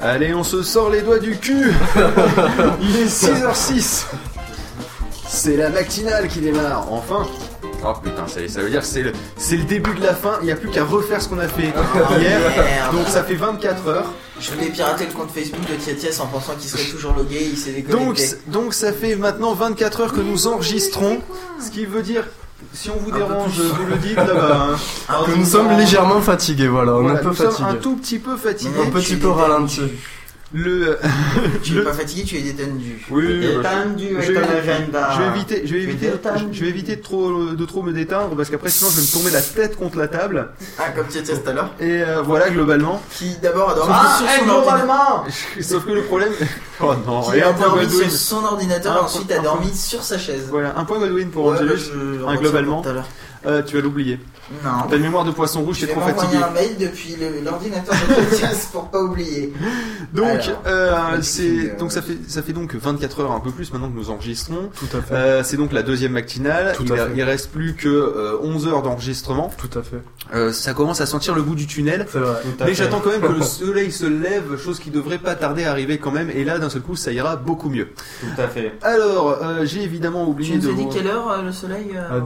Allez, 0.00 0.34
on 0.34 0.44
se 0.44 0.62
sort 0.62 0.90
les 0.90 1.02
doigts 1.02 1.18
du 1.18 1.36
cul 1.36 1.72
Il 2.82 2.96
est 2.96 3.04
6h06 3.06 4.04
C'est 5.28 5.56
la 5.56 5.68
matinale 5.70 6.28
qui 6.28 6.40
démarre, 6.40 6.90
enfin 6.90 7.26
Oh 7.82 7.94
putain, 8.02 8.26
ça, 8.26 8.40
ça 8.46 8.60
veut 8.60 8.68
dire 8.68 8.80
que 8.82 8.86
c'est 8.86 9.02
le, 9.02 9.12
c'est 9.38 9.56
le 9.56 9.64
début 9.64 9.94
de 9.94 10.02
la 10.02 10.14
fin, 10.14 10.38
il 10.42 10.46
n'y 10.46 10.52
a 10.52 10.56
plus 10.56 10.68
qu'à 10.68 10.84
refaire 10.84 11.20
ce 11.22 11.28
qu'on 11.30 11.38
a 11.38 11.48
fait 11.48 11.62
hier, 11.62 12.40
Merde. 12.58 12.94
donc 12.94 13.08
ça 13.08 13.24
fait 13.24 13.36
24 13.36 13.88
heures. 13.88 14.12
Je 14.38 14.50
voulais 14.52 14.66
pirater 14.66 15.06
le 15.06 15.12
compte 15.12 15.30
Facebook 15.30 15.62
de 15.66 15.74
Tietes 15.76 16.20
en 16.20 16.26
pensant 16.26 16.52
qu'il 16.56 16.68
serait 16.68 16.90
toujours 16.90 17.14
logué, 17.14 17.38
il 17.42 17.56
s'est 17.56 17.72
Donc, 17.72 18.14
déconnecté. 18.16 18.36
donc 18.48 18.74
ça 18.74 18.92
fait 18.92 19.16
maintenant 19.16 19.54
24 19.54 20.00
heures 20.02 20.12
que 20.12 20.20
nous 20.20 20.46
enregistrons, 20.46 21.20
ce 21.64 21.70
qui 21.70 21.86
veut 21.86 22.02
dire, 22.02 22.24
si 22.72 22.90
on 22.90 22.96
vous 22.96 23.10
dérange, 23.10 23.52
vous 23.60 23.86
le 23.86 23.96
dites 23.96 24.16
là-bas. 24.16 24.68
hein. 25.08 25.14
Que 25.26 25.32
nous 25.32 25.44
sommes 25.44 25.70
légèrement 25.76 26.20
fatigués, 26.20 26.68
voilà, 26.68 26.94
on 26.94 27.08
est 27.08 27.12
un 27.12 27.16
peu 27.16 27.32
fatigués. 27.32 27.68
un 27.68 27.74
tout 27.74 27.96
petit 27.96 28.18
peu 28.18 28.36
fatigués. 28.36 28.70
Non, 28.76 28.84
Un 28.84 28.90
petit 28.90 29.16
peu 29.16 29.28
ralenti. 29.28 29.82
Le, 30.52 30.98
Tu 31.62 31.72
es 31.72 31.76
le- 31.76 31.84
pas 31.84 31.92
fatigué, 31.92 32.24
tu 32.24 32.36
es 32.36 32.40
détendu. 32.42 33.06
oui, 33.10 33.40
Détendu 33.40 34.08
je 34.10 34.16
avec 34.16 34.28
vais- 34.30 34.34
ton 34.34 34.56
agenda. 34.56 35.10
Je 35.14 35.22
vais 35.22 35.28
éviter, 35.28 35.54
je 35.64 35.74
vais 35.74 35.80
Tu 35.80 35.88
éviter, 35.88 36.06
détendu. 36.10 36.44
je 36.50 36.60
vais 36.64 36.68
éviter 36.70 36.96
de 36.96 37.02
trop, 37.02 37.44
de 37.52 37.64
trop 37.66 37.82
me 37.84 37.92
déteindre 37.92 38.34
parce 38.34 38.50
qu'après 38.50 38.68
sinon 38.70 38.90
je 38.90 38.96
vais 38.96 39.02
me 39.02 39.12
tomber 39.12 39.30
la 39.30 39.42
tête 39.42 39.76
contre 39.76 39.98
la 39.98 40.08
table. 40.08 40.48
Ah, 40.78 40.90
comme 40.90 41.06
Tietes 41.06 41.30
tout 41.44 41.48
à 41.48 41.52
l'heure. 41.52 41.70
Et 41.78 42.02
euh, 42.02 42.22
voilà 42.22 42.50
globalement. 42.50 43.00
Qui 43.16 43.36
d'abord 43.40 43.70
a 43.70 43.74
dormi 43.76 43.94
Ah, 43.96 44.16
sur 44.18 44.26
hey, 44.28 44.40
son 44.40 44.48
ordinateur. 44.48 44.76
globalement 44.86 45.24
Sauf 45.60 45.84
que 45.86 45.92
le 45.92 46.02
problème, 46.02 46.32
oh 46.80 46.94
non, 47.06 47.22
Qui 47.22 47.36
et 47.38 47.42
a 47.42 47.50
un 47.50 47.52
point 47.52 47.68
Godwin. 47.68 48.10
sur 48.10 48.10
son 48.10 48.44
ordinateur 48.44 48.92
Un 48.92 48.96
et 48.96 49.00
ensuite 49.04 49.28
point- 49.28 49.36
a 49.38 49.42
dormi 49.42 49.72
sur 49.72 50.02
sa 50.02 50.18
chaise. 50.18 50.46
Voilà, 50.50 50.74
un 50.76 50.84
point 50.84 50.98
Godwin 50.98 51.30
pour 51.30 51.46
Ouais, 51.46 51.58
Angelus. 51.58 51.78
je 51.94 52.22
un 52.24 52.26
retiens 52.26 52.40
globalement. 52.40 52.74
pour 52.76 52.82
tout 52.82 52.88
à 52.88 52.92
l'heure. 52.94 53.08
Euh, 53.46 53.62
tu 53.62 53.76
vas 53.76 53.82
l'oublier. 53.82 54.18
Non. 54.64 54.70
T'as 54.88 54.96
une 54.96 55.02
mémoire 55.02 55.24
de 55.24 55.30
poisson 55.30 55.62
rouge, 55.62 55.78
Je 55.80 55.86
trop 55.86 56.00
m'envoyer 56.00 56.18
fatigué. 56.18 56.42
un 56.42 56.50
mail 56.50 56.76
depuis 56.78 57.16
l'ordinateur 57.44 57.94
de 57.94 58.34
Tietes 58.36 58.68
pour 58.72 58.88
pas 58.90 59.00
oublier. 59.00 59.52
Donc, 60.12 60.26
Alors, 60.26 60.62
euh, 60.66 61.18
c'est 61.22 61.76
donc 61.78 61.92
ça 61.92 62.02
fait 62.02 62.18
ça 62.26 62.42
fait 62.42 62.52
donc 62.52 62.74
24 62.74 63.20
heures 63.20 63.30
un 63.32 63.38
peu 63.40 63.50
plus 63.52 63.72
maintenant 63.72 63.88
que 63.88 63.96
nous 63.96 64.10
enregistrons. 64.10 64.68
Tout 64.74 64.96
à 64.96 65.00
fait. 65.00 65.14
Euh, 65.14 65.42
c'est 65.44 65.56
donc 65.56 65.72
la 65.72 65.82
deuxième 65.82 66.12
matinale. 66.12 66.72
Tout 66.76 66.84
il, 66.84 66.92
à 66.92 67.06
fait. 67.06 67.12
il 67.14 67.22
reste 67.22 67.50
plus 67.52 67.74
que 67.74 67.88
euh, 67.88 68.38
11 68.42 68.66
heures 68.66 68.82
d'enregistrement. 68.82 69.52
Tout 69.56 69.78
à 69.78 69.82
fait. 69.82 70.02
Euh, 70.34 70.52
ça 70.52 70.74
commence 70.74 71.00
à 71.00 71.06
sentir 71.06 71.34
le 71.36 71.42
bout 71.42 71.54
du 71.54 71.66
tunnel. 71.68 72.06
C'est 72.10 72.18
vrai. 72.18 72.40
Tout 72.42 72.62
à 72.62 72.66
Mais 72.66 72.74
j'attends 72.74 73.00
quand 73.00 73.10
même 73.10 73.20
que 73.20 73.32
le 73.32 73.42
soleil 73.42 73.92
se 73.92 74.06
lève, 74.06 74.56
chose 74.58 74.80
qui 74.80 74.90
devrait 74.90 75.18
pas 75.18 75.34
tarder 75.36 75.64
à 75.64 75.70
arriver 75.70 75.98
quand 75.98 76.10
même. 76.10 76.28
Et 76.30 76.44
là, 76.44 76.58
d'un 76.58 76.70
seul 76.70 76.82
coup, 76.82 76.96
ça 76.96 77.12
ira 77.12 77.36
beaucoup 77.36 77.68
mieux. 77.70 77.88
Tout 78.20 78.40
à 78.42 78.48
fait. 78.48 78.72
Alors, 78.82 79.38
euh, 79.42 79.64
j'ai 79.64 79.82
évidemment 79.82 80.24
Tu 80.24 80.30
oublié 80.30 80.56
nous 80.56 80.62
de 80.62 80.70
as 80.70 80.74
dit 80.74 80.88
quelle 80.92 81.06
heure 81.06 81.30
euh, 81.30 81.42
le 81.42 81.52
soleil 81.52 81.90
euh, 81.94 82.20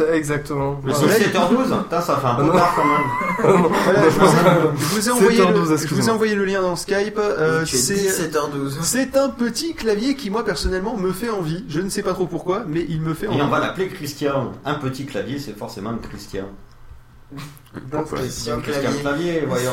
À 0.00 0.04
17h12 0.04 0.12
exactement. 0.14 0.80
Le 0.84 0.92
Voilà. 0.92 1.14
soleil 1.14 1.28
7h12 1.28 1.82
Putain, 1.82 2.00
ça 2.00 2.16
fait 2.16 2.26
un 2.26 2.30
Ah 2.30 2.36
peu 2.36 2.42
non. 2.44 2.52
tard 2.52 2.74
quand 2.76 2.84
même. 2.84 3.68
Voilà, 3.84 4.10
je, 4.10 4.18
vous 4.18 5.08
ai, 5.08 5.12
envoyé 5.12 5.38
7h12, 5.40 5.70
le, 5.70 5.76
je 5.76 5.94
vous 5.94 6.08
ai 6.08 6.10
envoyé 6.10 6.34
le 6.34 6.44
lien 6.44 6.60
dans 6.62 6.76
Skype. 6.76 7.18
Euh, 7.18 7.64
c'est 7.66 7.94
17h12. 7.94 8.78
c'est 8.82 9.16
un 9.16 9.28
petit 9.28 9.74
clavier 9.74 10.14
qui 10.16 10.30
moi 10.30 10.44
personnellement 10.44 10.96
me 10.96 11.12
fait 11.12 11.30
envie. 11.30 11.64
Je 11.68 11.80
ne 11.80 11.88
sais 11.88 12.02
pas 12.02 12.12
trop 12.14 12.26
pourquoi, 12.26 12.64
mais 12.66 12.84
il 12.88 13.00
me 13.00 13.14
fait 13.14 13.26
Et 13.26 13.28
envie. 13.28 13.42
on 13.42 13.48
va 13.48 13.60
l'appeler 13.60 13.88
Christian. 13.88 14.52
Un 14.64 14.74
petit 14.74 15.06
clavier, 15.06 15.38
c'est 15.38 15.56
forcément 15.56 15.90
un 15.90 15.98
Christian. 15.98 16.46
Pourquoi 17.90 18.18
Christian 18.18 18.60
Christian 18.60 18.90
Clavier. 19.00 19.44
Voyons. 19.46 19.72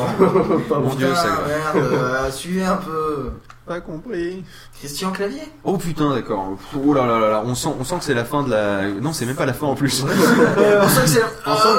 Mon 0.70 0.94
Dieu, 0.94 1.14
ça. 1.14 1.42
merde, 1.46 2.32
suivez 2.32 2.64
un 2.64 2.76
peu. 2.76 3.30
Pas 3.66 3.80
compris. 3.80 4.44
Christian 4.78 5.10
Clavier? 5.10 5.42
Oh 5.64 5.76
putain, 5.76 6.14
d'accord. 6.14 6.56
Oh 6.76 6.94
là 6.94 7.04
là 7.04 7.18
là 7.18 7.28
là, 7.30 7.42
on 7.44 7.56
sent, 7.56 7.70
on 7.80 7.82
sent 7.82 7.96
que 7.98 8.04
c'est 8.04 8.14
la 8.14 8.24
fin 8.24 8.44
de 8.44 8.50
la. 8.50 8.88
Non, 8.88 9.12
c'est 9.12 9.26
même 9.26 9.34
pas 9.34 9.44
la 9.44 9.54
fin 9.54 9.66
en 9.66 9.74
plus. 9.74 10.04
On 10.04 10.88
sent 10.88 11.00
que 11.02 11.08
c'est 11.08 11.20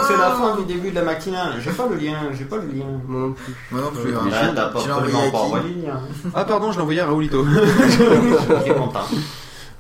c'est 0.08 0.18
la 0.18 0.32
fin 0.32 0.58
du 0.58 0.66
début 0.66 0.90
de 0.90 0.96
la 0.96 1.04
matinale. 1.04 1.54
J'ai 1.62 1.72
pas 1.72 1.88
le 1.88 1.96
lien, 1.96 2.18
j'ai 2.38 2.44
pas 2.44 2.58
le 2.58 2.68
lien. 2.68 2.86
Moi 3.08 3.22
non 3.22 3.32
plus. 3.34 3.56
Moi 3.72 3.82
non 3.82 3.92
plus. 3.92 4.12
Ouais, 4.12 4.20
hein. 4.22 4.30
Là, 4.30 4.52
t'as 4.54 4.68
pas 4.68 4.82
Tu 4.82 4.90
l'as 4.90 4.98
envoyé 4.98 5.16
absolument 5.16 5.20
à 5.20 5.32
pas 5.32 5.38
qui 5.38 5.46
envoyé 5.46 5.76
le 5.76 5.82
lien. 5.88 6.00
Ah 6.36 6.44
pardon, 6.46 6.72
je 6.72 6.76
l'ai 6.76 6.82
envoyé 6.82 7.00
à 7.00 7.06
Raoulito. 7.06 7.46
Qui 7.46 8.70
est 8.70 8.74
content. 8.74 9.00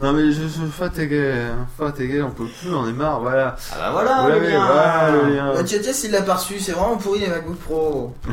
Non 0.01 0.13
mais 0.13 0.31
je 0.31 0.45
suis 0.47 0.61
fatigué, 0.71 1.33
fatigué, 1.77 2.21
on 2.21 2.29
peut 2.31 2.45
plus, 2.61 2.73
on 2.73 2.87
est 2.87 2.93
marre, 2.93 3.19
voilà. 3.21 3.55
Ah 3.71 3.75
bah 3.79 3.89
voilà, 3.93 4.21
Vous 4.21 4.27
le 4.41 4.47
lien. 4.47 4.65
voilà 4.65 5.11
le 5.11 5.33
lien. 5.35 5.53
Bah, 5.55 5.63
Tietes, 5.63 6.03
il 6.03 6.11
l'a 6.11 6.21
pas 6.21 6.35
reçu, 6.35 6.59
c'est 6.59 6.73
vraiment 6.73 6.97
pourri 6.97 7.19
les 7.21 7.27
MacBook 7.27 7.57
Pro. 7.57 8.13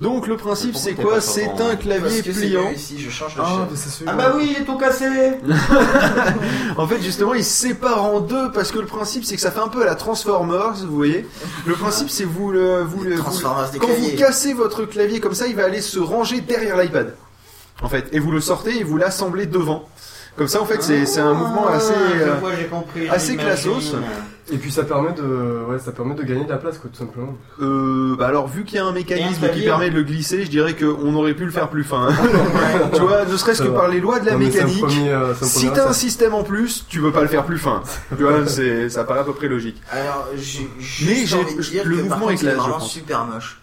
Donc 0.00 0.26
le 0.26 0.36
principe 0.36 0.74
c'est 0.74 0.94
quoi 0.94 1.20
C'est 1.20 1.44
un 1.46 1.48
Parce 1.56 1.76
clavier 1.76 2.22
pliant. 2.22 2.64
mieux 2.70 2.74
ici, 2.74 2.98
je 2.98 3.08
change 3.08 3.36
de 3.36 3.40
Ah, 3.40 3.68
celui 3.76 4.10
Ah 4.10 4.14
bah 4.14 4.32
oui, 4.34 4.52
il 4.56 4.62
est 4.62 4.64
tout 4.64 4.76
cassé. 4.76 5.04
En 6.76 6.86
fait 6.88 7.00
justement 7.00 7.34
il 7.34 7.44
se 7.44 7.68
sépare 7.68 8.02
en 8.02 8.18
deux 8.20 8.50
parce 8.50 8.72
que 8.72 8.80
le 8.80 8.86
principe 8.86 9.24
c'est 9.24 9.36
que 9.36 9.40
ça 9.40 9.52
fait 9.52 9.60
un 9.60 9.68
peu 9.68 9.82
à 9.82 9.84
la 9.84 9.94
Transformers, 9.94 10.72
vous 10.86 10.96
voyez. 10.96 11.24
Le 11.66 11.74
principe 11.74 12.10
c'est 12.10 12.24
vous 12.24 12.50
le, 12.50 12.82
vous 12.82 13.04
le, 13.04 13.14
vous- 13.14 13.40
quand 13.78 13.86
vous 13.86 14.16
cassez 14.18 14.54
votre 14.54 14.84
clavier 14.86 15.20
comme 15.20 15.34
ça, 15.34 15.46
il 15.46 15.54
va 15.54 15.64
aller 15.66 15.80
se 15.82 16.00
ranger 16.00 16.40
derrière 16.40 16.76
l'iPad. 16.76 17.14
En 17.82 17.88
fait, 17.88 18.06
et 18.12 18.18
vous 18.18 18.32
le 18.32 18.40
sortez 18.40 18.78
et 18.78 18.84
vous 18.84 18.96
l'assemblez 18.96 19.46
devant. 19.46 19.88
Comme 20.36 20.48
ça 20.48 20.62
en 20.62 20.64
fait 20.64 20.82
c'est 20.82 21.20
un 21.20 21.34
mouvement 21.34 21.68
assez. 21.68 21.92
Ah, 21.94 22.16
euh, 22.22 22.34
vois, 22.40 22.50
compris. 22.70 23.08
assez 23.08 23.32
j'imagine. 23.32 23.72
classos. 23.72 23.96
Et 24.52 24.56
puis 24.58 24.72
ça 24.72 24.82
permet 24.82 25.12
de, 25.12 25.22
ouais, 25.68 25.78
ça 25.78 25.92
permet 25.92 26.14
de 26.14 26.22
gagner 26.24 26.44
de 26.44 26.50
la 26.50 26.56
place, 26.56 26.76
quoi, 26.76 26.90
tout 26.92 26.98
simplement. 26.98 27.34
Euh, 27.60 28.16
bah 28.18 28.26
alors 28.26 28.48
vu 28.48 28.64
qu'il 28.64 28.76
y 28.76 28.78
a 28.80 28.84
un 28.84 28.92
mécanisme 28.92 29.48
qui 29.54 29.62
permet 29.62 29.88
de 29.88 29.94
le 29.94 30.02
glisser, 30.02 30.42
je 30.44 30.50
dirais 30.50 30.74
qu'on 30.74 31.14
aurait 31.14 31.34
pu 31.34 31.44
le 31.44 31.50
faire 31.52 31.68
plus 31.68 31.84
fin. 31.84 32.08
tu 32.92 33.00
vois, 33.00 33.24
ne 33.24 33.36
serait-ce 33.36 33.62
que 33.62 33.68
va. 33.68 33.80
par 33.82 33.88
les 33.88 34.00
lois 34.00 34.18
de 34.20 34.26
la 34.26 34.32
Non, 34.32 34.38
mécanique. 34.38 34.80
premier, 34.84 35.10
euh, 35.10 35.32
Si 35.40 35.70
t'as 35.70 35.88
un 35.88 35.92
système 35.92 36.34
en 36.34 36.42
plus, 36.42 36.84
tu 36.88 36.98
veux 36.98 37.12
pas 37.12 37.22
le 37.22 37.28
faire 37.28 37.44
plus 37.44 37.58
fin. 37.58 37.82
tu 38.16 38.24
vois, 38.24 38.44
c'est, 38.46 38.88
ça 38.90 39.04
paraît 39.04 39.20
à 39.20 39.24
peu 39.24 39.32
près 39.32 39.48
logique. 39.48 39.80
Alors, 39.90 40.28
j'ai 40.36 40.68
Mais 41.06 41.14
juste 41.14 41.26
j'ai- 41.28 41.36
envie 41.36 41.54
de 41.56 41.62
dire 41.62 41.82
le 41.84 41.96
que 41.96 42.00
par 42.00 42.18
mouvement 42.18 42.18
contre, 42.18 42.32
est 42.32 42.36
c'est 42.38 42.42
classe, 42.42 42.54
je 42.56 42.60
vraiment 42.60 42.78
pense. 42.78 42.90
super 42.90 43.24
moche. 43.26 43.61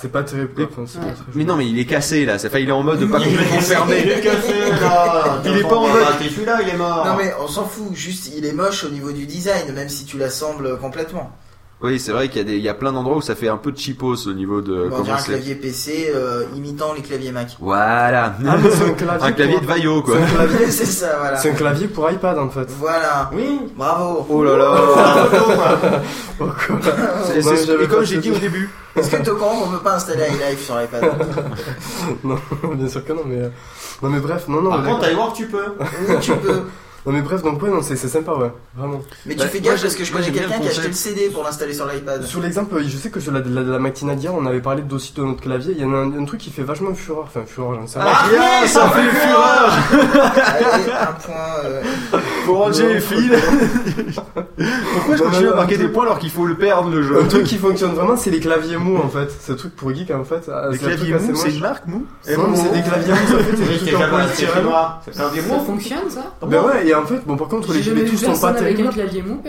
C'est 0.00 0.12
pas 0.12 0.22
terrible, 0.22 0.50
quoi. 0.54 0.64
Enfin, 0.70 0.82
c'est 0.86 1.00
pas 1.00 1.06
très 1.06 1.24
Mais 1.34 1.44
non, 1.44 1.56
mais 1.56 1.68
il 1.68 1.78
est 1.78 1.84
cassé 1.84 2.24
là. 2.24 2.36
Enfin, 2.36 2.58
il 2.58 2.68
est 2.68 2.72
en 2.72 2.82
mode 2.84 3.00
de 3.00 3.06
pas 3.06 3.18
Il 3.18 3.24
complètement 3.36 3.56
est 3.58 3.60
fermé. 3.62 3.96
cassé 4.22 4.54
là. 4.80 5.40
Il 5.44 5.56
est 5.56 5.62
pas 5.62 5.76
en 5.76 5.88
mode- 5.88 6.02
T'es 6.20 6.28
celui-là, 6.28 6.58
il 6.62 6.68
est 6.68 6.76
mort. 6.76 7.04
Non 7.04 7.16
mais 7.16 7.32
on 7.42 7.48
s'en 7.48 7.64
fout, 7.64 7.88
juste 7.94 8.30
il 8.36 8.46
est 8.46 8.52
moche 8.52 8.84
au 8.84 8.90
niveau 8.90 9.10
du 9.10 9.26
design, 9.26 9.72
même 9.74 9.88
si 9.88 10.04
tu 10.04 10.16
l'assembles 10.18 10.78
complètement. 10.78 11.32
Oui, 11.80 12.00
c'est 12.00 12.10
vrai 12.10 12.28
qu'il 12.28 12.38
y 12.38 12.40
a 12.40 12.44
des, 12.44 12.56
il 12.56 12.62
y 12.62 12.68
a 12.68 12.74
plein 12.74 12.92
d'endroits 12.92 13.18
où 13.18 13.20
ça 13.20 13.36
fait 13.36 13.46
un 13.48 13.56
peu 13.56 13.72
cheapos 13.74 14.26
au 14.26 14.32
niveau 14.32 14.60
de 14.60 14.90
On 14.92 15.00
dirait 15.02 15.16
un 15.16 15.22
clavier 15.22 15.54
PC 15.54 16.10
euh, 16.12 16.42
imitant 16.56 16.92
les 16.92 17.02
claviers 17.02 17.30
Mac. 17.30 17.56
Voilà. 17.60 18.34
Ah, 18.48 18.56
mais 18.60 18.68
c'est 18.68 18.82
un 18.90 18.94
clavier. 18.94 19.26
un 19.28 19.32
clavier 19.32 19.52
pour- 19.54 19.62
de 19.62 19.66
Vaillot 19.68 20.02
quoi. 20.02 20.14
C'est 20.16 20.22
un 20.22 20.26
clavier. 20.46 20.66
c'est 20.72 20.86
ça, 20.86 21.16
voilà. 21.20 21.36
C'est 21.36 21.50
un 21.52 21.54
clavier 21.54 21.86
pour 21.86 22.10
iPad, 22.10 22.36
en 22.36 22.48
fait. 22.50 22.66
Voilà. 22.80 23.30
Oui. 23.32 23.60
Bravo. 23.76 24.26
Oh 24.28 24.42
là 24.42 24.56
là. 24.56 26.00
C'est- 27.24 27.42
c'est- 27.42 27.82
et 27.82 27.86
comme 27.86 28.04
j'ai 28.04 28.18
dit 28.18 28.30
au 28.32 28.38
début. 28.38 28.68
Est-ce 28.96 29.10
que 29.10 29.16
t'es 29.22 29.30
au 29.30 29.36
courant 29.36 29.60
qu'on 29.60 29.70
peut 29.70 29.78
pas 29.82 29.94
installer 29.96 30.24
iLife 30.26 30.64
sur 30.64 30.76
l'iPad 30.78 31.04
Non, 32.24 32.38
bien 32.74 32.88
sûr 32.88 33.04
que 33.04 33.12
non, 33.12 33.22
mais. 33.24 33.36
euh, 33.42 33.48
Non, 34.02 34.08
mais 34.08 34.18
bref, 34.18 34.48
non, 34.48 34.62
non. 34.62 34.70
Par 34.70 34.82
contre, 34.84 35.14
voir, 35.14 35.32
tu 35.32 35.46
peux. 35.46 35.74
Oui, 36.08 36.14
tu 36.20 36.32
peux. 36.32 36.62
Non, 37.06 37.12
mais 37.12 37.22
bref, 37.22 37.42
donc, 37.42 37.62
ouais, 37.62 37.70
non, 37.70 37.80
c'est 37.80 37.96
c'est 37.96 38.08
sympa, 38.08 38.32
ouais. 38.32 38.50
Vraiment. 38.76 39.00
Mais 39.24 39.34
Bah, 39.34 39.44
tu 39.44 39.48
fais 39.50 39.60
moi, 39.60 39.70
gaffe 39.70 39.76
j'ai- 39.78 39.82
parce 39.84 39.94
que 39.94 40.04
je 40.04 40.12
moi, 40.12 40.20
connais 40.20 40.32
bien 40.32 40.42
quelqu'un 40.42 40.58
qui 40.60 40.66
a 40.66 40.70
acheté 40.70 40.88
le 40.88 40.92
CD 40.94 41.28
pour 41.32 41.42
l'installer 41.44 41.72
sur 41.72 41.86
l'iPad. 41.86 42.22
Sur 42.24 42.40
l'exemple, 42.40 42.82
je 42.86 42.96
sais 42.96 43.10
que 43.10 43.20
sur 43.20 43.32
la, 43.32 43.40
la, 43.40 43.62
la 43.62 43.78
matinale 43.78 44.16
d'hier, 44.16 44.34
on 44.34 44.44
avait 44.46 44.60
parlé 44.60 44.82
aussi 44.90 45.12
de 45.14 45.22
notre 45.22 45.40
clavier. 45.40 45.74
Il 45.76 45.82
y 45.82 45.84
en 45.86 45.92
a 45.94 45.96
un, 45.98 46.18
un 46.20 46.24
truc 46.24 46.40
qui 46.40 46.50
fait 46.50 46.62
vachement 46.64 46.92
fureur. 46.94 47.24
Enfin, 47.26 47.40
fureur, 47.46 47.74
j'en 47.74 47.86
sais 47.86 47.98
rien. 48.00 48.08
Ah, 48.12 48.24
rien, 48.28 48.66
ça 48.66 48.88
fait 48.90 49.08
fureur. 49.10 49.78
Allez, 50.46 50.92
un 50.92 51.12
point. 51.12 51.34
euh, 51.64 51.82
Pour 52.44 52.58
ranger 52.58 52.94
les 52.94 53.00
fils. 53.00 53.30
Pourquoi 54.94 55.16
je 55.16 55.22
Non, 55.22 55.30
continue 55.30 55.46
non, 55.46 55.52
à 55.52 55.56
marquer 55.56 55.76
des 55.78 55.88
points 55.88 56.04
alors 56.04 56.18
qu'il 56.18 56.30
faut 56.30 56.46
le 56.46 56.56
perdre 56.56 56.90
le 56.90 57.02
jeu 57.02 57.20
Un 57.22 57.26
truc 57.26 57.44
qui 57.44 57.56
fonctionne 57.58 57.92
vraiment, 57.92 58.16
c'est 58.16 58.30
les 58.30 58.40
claviers 58.40 58.76
mous 58.76 58.96
en 58.98 59.08
fait. 59.08 59.28
C'est 59.40 59.52
un 59.52 59.56
truc 59.56 59.74
pour 59.76 59.94
geek 59.94 60.10
en 60.10 60.24
fait. 60.24 60.50
Ah, 60.52 60.68
Les 60.70 60.78
c'est 60.78 60.84
un 60.84 60.88
truc 60.88 60.98
claviers 60.98 61.14
assez 61.14 61.28
mou, 61.32 61.36
c'est 61.36 61.50
une 61.54 61.60
marque 61.60 61.86
mou 61.86 62.06
Non, 62.36 62.48
mais 62.48 62.56
c'est 62.56 62.72
des 62.72 62.82
claviers 62.82 63.12
mous, 63.12 63.18
en 63.34 63.38
fait, 63.38 63.44
c'est 63.56 63.56
des 63.56 63.78
trucs 63.78 63.94
en 63.94 65.28
des 65.30 65.40
Ça 65.40 65.48
mots. 65.48 65.60
fonctionne 65.64 66.10
ça 66.10 66.34
Ben 66.46 66.62
ouais, 66.62 66.86
et 66.88 66.94
en 66.94 67.04
fait, 67.06 67.20
bon, 67.26 67.36
par 67.36 67.48
contre, 67.48 67.72
les, 67.72 67.80
les 67.82 68.04
trucs 68.04 68.18
sont 68.18 68.38
pas 68.40 68.52
terribles. 68.52 68.90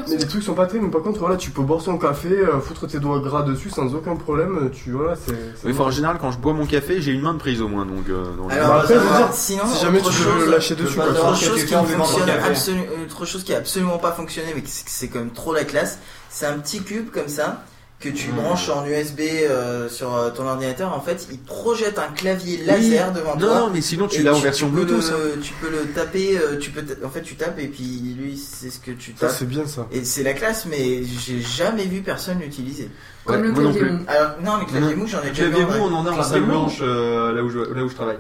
Mais 0.07 0.17
les 0.17 0.27
trucs 0.27 0.43
sont 0.43 0.53
pas 0.53 0.65
terribles, 0.65 0.85
mais 0.85 0.91
par 0.91 1.01
contre, 1.01 1.19
voilà, 1.19 1.35
tu 1.37 1.51
peux 1.51 1.61
boire 1.61 1.81
son 1.81 1.97
café, 1.97 2.29
euh, 2.29 2.59
foutre 2.59 2.87
tes 2.87 2.99
doigts 2.99 3.19
gras 3.19 3.43
dessus 3.43 3.69
sans 3.69 3.93
aucun 3.95 4.15
problème. 4.15 4.69
Tu 4.73 4.91
voilà, 4.91 5.15
c'est. 5.15 5.31
c'est- 5.31 5.65
Oui, 5.67 5.71
enfin, 5.73 5.85
en 5.85 5.91
général, 5.91 6.17
quand 6.19 6.31
je 6.31 6.37
bois 6.39 6.53
mon 6.53 6.65
café, 6.65 7.01
j'ai 7.01 7.11
une 7.11 7.21
main 7.21 7.33
de 7.33 7.39
prise 7.39 7.61
au 7.61 7.67
moins, 7.67 7.85
donc. 7.85 8.09
euh, 8.09 8.23
dans 8.37 8.47
le- 8.47 8.53
Alors, 8.53 8.67
Bah, 8.69 8.79
après, 8.81 8.93
je 8.95 8.99
veux 8.99 9.05
euh, 9.13 9.17
dire, 9.17 9.27
sinon, 9.33 9.63
si 9.67 9.81
jamais 9.83 10.01
tu 10.01 10.11
veux 10.11 10.51
lâcher 10.51 10.75
dessus, 10.75 10.95
peux 10.95 11.01
quoi. 11.01 11.11
vois. 11.11 11.29
Autre 11.29 11.39
Qu'est-ce 11.39 11.49
chose 11.51 11.61
que 11.63 11.67
qui 11.67 11.73
fonctionne 11.73 12.77
autre 13.05 13.25
chose 13.25 13.43
qui 13.43 13.53
a 13.53 13.57
absolument 13.57 13.97
pas 13.97 14.11
fonctionné, 14.11 14.49
mais 14.55 14.63
c'est 14.65 15.07
quand 15.07 15.19
même 15.19 15.31
trop 15.31 15.53
la 15.53 15.63
classe, 15.63 15.99
c'est 16.29 16.45
un 16.45 16.57
petit 16.59 16.81
cube 16.81 17.09
comme 17.11 17.27
ça 17.27 17.63
que 17.99 18.07
tu 18.09 18.29
branches 18.31 18.69
en 18.69 18.85
USB 18.85 19.19
euh, 19.41 19.89
sur 19.89 20.15
euh, 20.15 20.29
ton 20.29 20.47
ordinateur. 20.47 20.95
En 20.95 21.01
fait, 21.01 21.27
il 21.31 21.37
projette 21.39 21.99
un 21.99 22.07
clavier 22.13 22.57
laser 22.65 23.11
devant 23.11 23.35
Non, 23.35 23.39
toi. 23.47 23.59
non, 23.59 23.69
mais 23.73 23.81
sinon 23.81 24.07
tu 24.07 24.23
l'as 24.23 24.33
en 24.33 24.39
version 24.39 24.69
Bluetooth. 24.69 25.03
hein. 25.11 25.15
le- 25.35 25.41
tu 25.41 25.53
peux 25.61 25.69
le 25.69 25.85
taper, 25.93 26.37
euh, 26.37 26.57
tu 26.57 26.71
peux, 26.71 26.81
en 27.05 27.09
fait, 27.09 27.21
tu 27.21 27.35
tapes 27.35 27.59
et 27.59 27.67
puis 27.67 28.15
lui, 28.17 28.37
c'est 28.37 28.69
ce 28.69 28.79
que 28.79 28.91
tu 28.91 29.13
tapes. 29.13 29.31
c'est 29.37 29.47
bien 29.47 29.67
ça. 29.67 29.85
Et 29.91 30.05
c'est 30.05 30.23
la 30.23 30.33
classe, 30.33 30.65
mais 30.65 31.03
j'ai 31.03 31.41
jamais 31.41 31.83
vu 31.85 32.01
personne 32.01 32.39
l'utiliser. 32.39 32.89
Comme 33.25 33.41
Ouais, 33.41 33.47
le 33.47 33.53
clavier 33.53 33.81
mou. 33.83 33.99
Alors, 34.07 34.31
non, 34.43 34.57
les 34.59 34.65
claviers 34.65 34.95
Non. 34.95 35.01
mous, 35.01 35.07
j'en 35.07 35.21
ai 35.21 35.25
Le 35.25 35.29
déjà 35.31 35.45
vu. 35.47 35.51
clavier 35.55 35.79
mou, 35.79 35.85
on 35.85 35.93
en 35.93 36.05
a 36.05 36.09
en 36.09 36.13
Clavier 36.13 36.23
salle 36.31 36.41
mou. 36.41 36.47
blanche 36.47 36.77
euh, 36.81 37.33
là, 37.33 37.43
où 37.43 37.49
je, 37.49 37.59
là 37.59 37.83
où 37.83 37.89
je 37.89 37.95
travaille. 37.95 38.15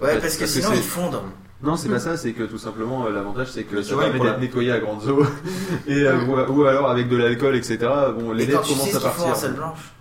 Ouais, 0.00 0.18
parce 0.18 0.18
que 0.18 0.20
Parce 0.20 0.36
que 0.36 0.46
sinon 0.46 0.70
ils 0.72 0.82
fondent. 0.82 1.20
Non, 1.62 1.76
c'est 1.76 1.88
pas 1.88 1.98
ça, 2.06 2.16
c'est 2.16 2.32
que 2.32 2.42
tout 2.44 2.58
simplement 2.58 3.06
euh, 3.06 3.10
l'avantage 3.12 3.48
c'est 3.50 3.64
que 3.64 3.82
ça 3.82 3.94
vois, 3.94 4.04
permet 4.04 4.20
d'être 4.20 4.40
nettoyé 4.40 4.72
à 4.72 4.78
grande 4.78 5.02
eau 5.08 5.24
et 5.86 6.02
euh, 6.02 6.24
ou, 6.24 6.60
ou 6.60 6.64
alors 6.64 6.90
avec 6.90 7.08
de 7.08 7.16
l'alcool, 7.16 7.56
etc. 7.56 7.78
Bon, 8.18 8.32
les 8.32 8.44
Et 8.44 8.46
lettres 8.48 8.68
commencent 8.68 8.90
ce 8.90 8.96
à 8.96 9.00
en 9.00 9.02
partir. 9.02 9.36
salle 9.36 9.54
blanche. 9.54 9.92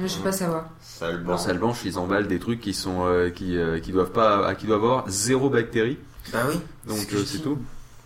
Je 0.00 0.06
sais 0.08 0.20
pas 0.20 0.32
savoir. 0.32 0.64
Sale 0.82 1.22
Dans 1.24 1.38
salle 1.38 1.58
blanche, 1.58 1.84
ils 1.84 1.96
emballent 1.98 2.26
des 2.26 2.40
trucs 2.40 2.60
qui 2.60 2.74
sont 2.74 3.06
euh, 3.06 3.30
qui, 3.30 3.56
euh, 3.56 3.78
qui 3.78 3.92
doivent 3.92 4.10
pas 4.10 4.52
qui 4.56 4.66
doivent 4.66 4.82
avoir 4.82 5.04
zéro 5.08 5.48
bactérie, 5.48 5.96
Bah 6.32 6.40
oui. 6.48 6.58
donc 6.88 7.06
euh, 7.14 7.22
c'est 7.24 7.38
tout. 7.38 7.58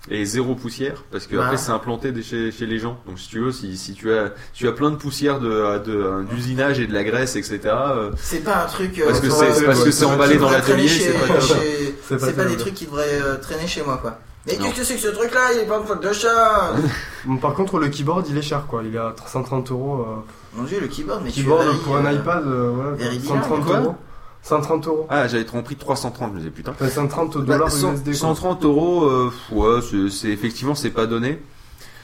Et 0.09 0.25
zéro 0.25 0.55
poussière, 0.55 1.05
parce 1.13 1.27
que 1.27 1.37
Bah. 1.37 1.45
après 1.45 1.57
c'est 1.59 1.73
implanté 1.73 2.11
chez, 2.23 2.51
chez 2.51 2.65
les 2.67 2.79
gens. 2.79 2.99
Donc 3.07 3.19
si 3.19 3.29
tu 3.29 3.39
veux, 3.41 3.53
si, 3.53 3.77
si 3.77 3.93
tu 3.93 4.11
as 4.13 4.29
si 4.55 4.61
tu 4.61 4.69
as 4.69 4.73
plein 4.73 4.91
de 4.91 4.97
poussière 4.97 5.41
de 5.41 5.79
de- 5.85 6.25
d'usinage 6.31 6.81
et 6.81 6.87
de 6.87 6.95
la 6.95 7.05
graisse, 7.05 7.37
etc. 7.37 7.61
euh, 7.67 8.11
C'est 8.17 8.43
pas 8.43 8.65
un 8.65 8.67
truc. 8.67 8.99
euh, 8.99 9.05
parce 9.07 9.21
que 9.21 9.29
c'est 9.29 9.63
euh, 9.63 9.67
parce 9.67 9.85
que 9.85 9.91
c'est 9.91 10.07
emballé 10.07 10.37
dans 10.39 10.51
l'atelier, 10.51 10.89
c'est 12.09 12.17
pas 12.19 12.27
pas 12.27 12.33
pas 12.33 12.45
des 12.47 12.57
trucs 12.57 12.75
qui 12.75 12.87
devraient 12.87 13.21
euh, 13.23 13.37
traîner 13.37 13.67
chez 13.67 13.83
moi, 13.83 13.99
quoi. 14.01 14.19
Mais 14.47 14.57
qu'est-ce 14.57 14.75
que 14.75 14.85
c'est 14.85 14.95
que 14.95 15.01
ce 15.01 15.09
truc-là 15.09 15.53
Il 15.53 15.59
est 15.61 15.67
plein 15.67 15.81
de 15.81 15.85
fautes 15.87 16.03
de 16.03 16.13
chat 16.15 16.73
Bon, 17.27 17.37
Par 17.37 17.53
contre, 17.53 17.79
le 17.79 17.89
keyboard 17.89 18.27
il 18.31 18.39
est 18.39 18.43
cher 18.43 18.65
quoi. 18.67 18.83
Il 18.83 18.95
est 18.95 18.99
à 18.99 19.15
130 19.27 19.71
euros. 19.71 20.01
euh, 20.01 20.57
Mon 20.59 20.65
dieu, 20.65 20.81
le 20.81 20.87
keyboard, 20.89 21.21
mais 21.23 21.31
tu 21.31 21.41
Keyboard 21.43 21.67
varies, 21.67 21.79
pour 21.85 21.97
un 21.99 22.07
euh, 22.07 22.13
iPad, 22.13 22.45
euh, 22.47 22.71
ouais, 22.71 22.97
very 23.05 23.19
bizarre, 23.19 23.37
130 23.45 23.65
quoi 23.67 23.77
euros. 23.81 23.95
130 24.43 24.87
euros. 24.87 25.07
Ah, 25.11 25.29
j'avais 25.29 25.45
compris 25.45 25.77
330, 25.77 26.29
je 26.31 26.35
me 26.35 26.39
disais 26.39 26.51
putain. 26.51 26.73
Enfin, 26.73 26.89
130 26.89 27.39
Bah, 27.39 27.45
dollars 27.55 27.71
100 27.71 27.93
USD. 27.93 28.05
quoi. 28.05 28.15
130 28.15 28.65
euros, 28.65 29.05
euh, 29.05 29.31
ouais, 29.53 29.81
c'est- 30.11 30.29
effectivement 30.29 30.75
c'est 30.75 30.91
pas 30.91 31.07
donné. 31.07 31.41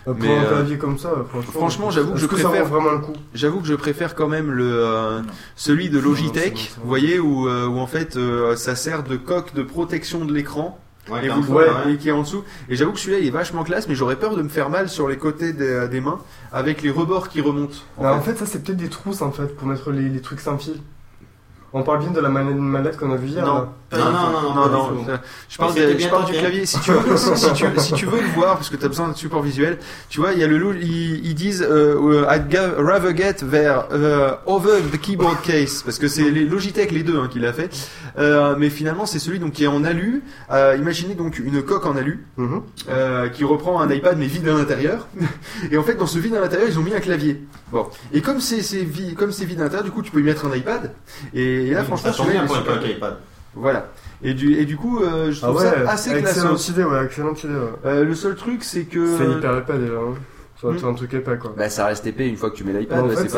Euh, 0.09 0.13
Pour 0.13 0.23
mais, 0.23 0.37
un 0.39 0.43
euh, 0.45 0.49
clavier 0.51 0.79
comme 0.79 0.99
ça, 0.99 1.09
euh, 1.09 1.25
franchement. 1.29 1.53
franchement, 1.53 1.91
j'avoue 1.91 2.13
que 2.13 2.19
je 2.19 2.27
ça 2.27 2.33
préfère- 2.33 2.65
vaut 2.67 2.75
vraiment 2.79 2.93
le 2.93 2.99
coup. 3.01 3.15
J'avoue 3.35 3.61
que 3.61 3.67
je 3.67 3.75
préfère 3.75 4.15
quand 4.15 4.29
même 4.29 4.53
le 4.53 4.65
euh, 4.73 5.21
celui 5.57 5.89
de 5.91 5.99
Logitech, 5.99 6.73
vous 6.81 6.87
voyez, 6.89 7.19
où, 7.19 7.49
euh, 7.49 7.67
où 7.67 7.79
en 7.79 7.89
fait 7.89 8.17
euh, 8.17 8.55
ça 8.55 8.77
sert 8.77 9.03
de 9.03 9.17
coque 9.17 9.53
de 9.55 9.63
protection 9.65 10.25
de 10.25 10.33
l'écran 10.33 10.79
Ouais, 11.11 11.25
et, 11.25 11.29
vous 11.29 11.55
ouais. 11.55 11.67
et 11.93 11.97
qui 11.99 12.09
est 12.09 12.13
en 12.13 12.23
dessous. 12.23 12.43
Et 12.69 12.75
j'avoue 12.77 12.93
que 12.93 12.99
celui-là 13.01 13.19
il 13.21 13.27
est 13.29 13.31
vachement 13.31 13.63
classe, 13.65 13.89
mais 13.89 13.95
j'aurais 13.97 14.17
peur 14.17 14.37
de 14.37 14.43
me 14.43 14.49
faire 14.49 14.71
mal 14.71 14.89
sur 14.89 15.09
les 15.09 15.17
côtés 15.17 15.53
des, 15.53 15.89
des 15.89 16.01
mains 16.01 16.19
avec 16.53 16.83
les 16.83 16.91
rebords 16.91 17.29
qui 17.29 17.41
remontent. 17.41 17.77
en 17.97 18.07
en 18.07 18.21
fait. 18.21 18.33
fait, 18.33 18.39
ça 18.39 18.47
c'est 18.47 18.63
peut-être 18.63 18.79
des 18.79 18.89
trousses 18.89 19.23
en 19.23 19.31
fait 19.33 19.57
pour 19.57 19.67
mettre 19.69 19.91
les, 19.91 20.09
les 20.09 20.21
trucs 20.21 20.41
sans 20.41 20.57
fil. 20.59 20.75
On 21.79 21.83
parle 21.83 21.99
bien 21.99 22.11
de 22.11 22.21
la 22.21 22.31
manette, 22.31 22.57
mallette 22.57 22.97
qu'on 22.97 23.13
a 23.13 23.17
vue 23.17 23.29
hier. 23.29 23.45
Non. 23.45 23.69
Non, 23.93 23.99
non, 24.11 24.69
non, 24.69 25.05
je 25.49 25.59
parle, 25.59 25.75
de- 25.75 25.93
du 25.93 26.33
clavier. 26.33 26.67
Si 26.67 26.81
tu, 26.81 26.91
veux, 26.91 27.17
si, 27.17 27.37
si 27.37 27.53
tu, 27.53 27.65
si 27.79 27.93
tu 27.93 28.07
veux 28.07 28.21
le 28.21 28.27
voir, 28.35 28.57
parce 28.57 28.69
que 28.69 28.77
tu 28.77 28.85
as 28.85 28.89
besoin 28.89 29.07
d'un 29.09 29.15
support 29.15 29.43
visuel, 29.43 29.79
tu 30.09 30.19
vois, 30.21 30.33
il 30.33 30.41
y 30.41 30.45
a 30.45 30.49
le 30.49 30.59
lo- 30.59 30.73
ils, 30.73 31.25
ils 31.25 31.35
disent 31.37 31.63
euh, 31.63 31.95
euh, 32.25 32.27
I'd 32.35 32.53
rather 32.79 33.15
get 33.17 33.37
vers 33.45 33.87
euh, 33.93 34.33
over 34.47 34.81
the 34.93 34.99
keyboard 35.01 35.41
case, 35.43 35.83
parce 35.85 35.99
que 36.01 36.09
c'est 36.09 36.31
les 36.31 36.45
Logitech 36.47 36.91
les 36.91 37.05
deux 37.05 37.17
hein, 37.19 37.29
qui 37.31 37.39
l'a 37.39 37.53
fait. 37.53 37.71
Euh, 38.19 38.57
mais 38.59 38.71
finalement, 38.71 39.07
c'est 39.07 39.21
celui 39.21 39.39
donc 39.39 39.53
qui 39.53 39.63
est 39.65 39.69
en 39.69 39.85
alu. 39.85 40.23
Euh, 40.51 40.77
imaginez 40.77 41.15
donc 41.15 41.39
une 41.39 41.63
coque 41.63 41.87
en 41.87 41.97
alu 41.97 42.27
Mhm. 42.39 42.63
euh, 42.89 43.29
qui 43.29 43.45
reprend 43.45 43.81
un 43.81 43.89
iPad 43.91 44.17
mais 44.19 44.27
vide 44.27 44.49
à 44.49 44.53
l'intérieur. 44.55 45.07
Et 45.71 45.77
en 45.77 45.83
fait, 45.85 45.95
dans 45.95 46.07
ce 46.07 46.19
vide 46.19 46.35
à 46.35 46.41
l'intérieur, 46.41 46.69
ils 46.69 46.79
ont 46.79 46.83
mis 46.83 46.95
un 46.95 47.01
clavier. 47.01 47.45
Bon. 47.71 47.87
Et 48.13 48.21
comme 48.21 48.41
c'est 48.41 48.63
comme 49.17 49.31
vide 49.31 49.61
à 49.61 49.65
l'intérieur, 49.65 49.85
du 49.85 49.91
coup, 49.93 50.03
tu 50.03 50.11
peux 50.11 50.21
y 50.21 50.25
mettre 50.25 50.47
un 50.47 50.57
iPad. 50.57 50.93
Et, 51.35 51.66
et 51.69 51.75
là, 51.75 51.85
franchement, 51.85 52.13
ça 52.13 52.25
bien 52.25 52.47
pour 52.47 52.63
clavier 52.63 52.93
iPad. 52.97 53.17
Voilà. 53.55 53.87
Et 54.23 54.35
du, 54.35 54.55
et 54.55 54.65
du 54.65 54.77
coup, 54.77 55.01
euh, 55.03 55.31
je 55.33 55.39
Ah 55.43 55.49
trouve 55.49 55.61
ouais, 55.61 55.65
ça 55.71 55.91
assez 55.91 56.11
classe. 56.11 56.23
excellente 56.37 56.69
idée, 56.69 56.85
ouais, 56.85 57.05
excellente 57.05 57.43
idée. 57.45 57.55
Ouais. 57.55 57.61
Euh, 57.87 58.05
le 58.05 58.15
seul 58.15 58.35
truc, 58.35 58.65
c'est 58.65 58.85
que. 58.85 59.17
C'est 59.19 59.25
hyper 59.31 59.57
épais 59.59 59.79
déjà. 59.79 59.95
Hein. 59.95 60.15
Ça 60.61 60.69
va 60.69 60.73
Hmm. 60.75 60.85
un 60.87 60.95
truc 60.95 61.13
épais 61.13 61.37
quoi. 61.37 61.53
Bah, 61.57 61.69
ça 61.69 61.85
reste 61.87 62.07
épais 62.07 62.27
une 62.29 62.37
fois 62.37 62.49
que 62.51 62.57
tu 62.57 62.65
mets 62.65 62.73
l'iPad. 62.73 63.01
en 63.05 63.09
fait, 63.11 63.29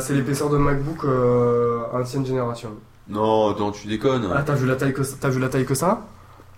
c'est 0.00 0.14
l'épaisseur 0.14 0.50
de 0.50 0.56
MacBook 0.58 1.04
euh, 1.04 1.78
ancienne 1.92 2.26
génération. 2.26 2.70
Non, 3.08 3.50
attends, 3.50 3.70
tu 3.70 3.86
déconnes. 3.86 4.28
Ah, 4.34 4.42
t'as 4.44 4.54
vu 4.54 4.66
la 4.66 4.74
taille 4.76 4.92
que 4.92 5.02
ça 5.02 5.16
T'as 5.20 5.28
vu 5.28 5.40
la 5.40 5.48
taille 5.48 5.64
que 5.64 5.74
ça? 5.74 6.02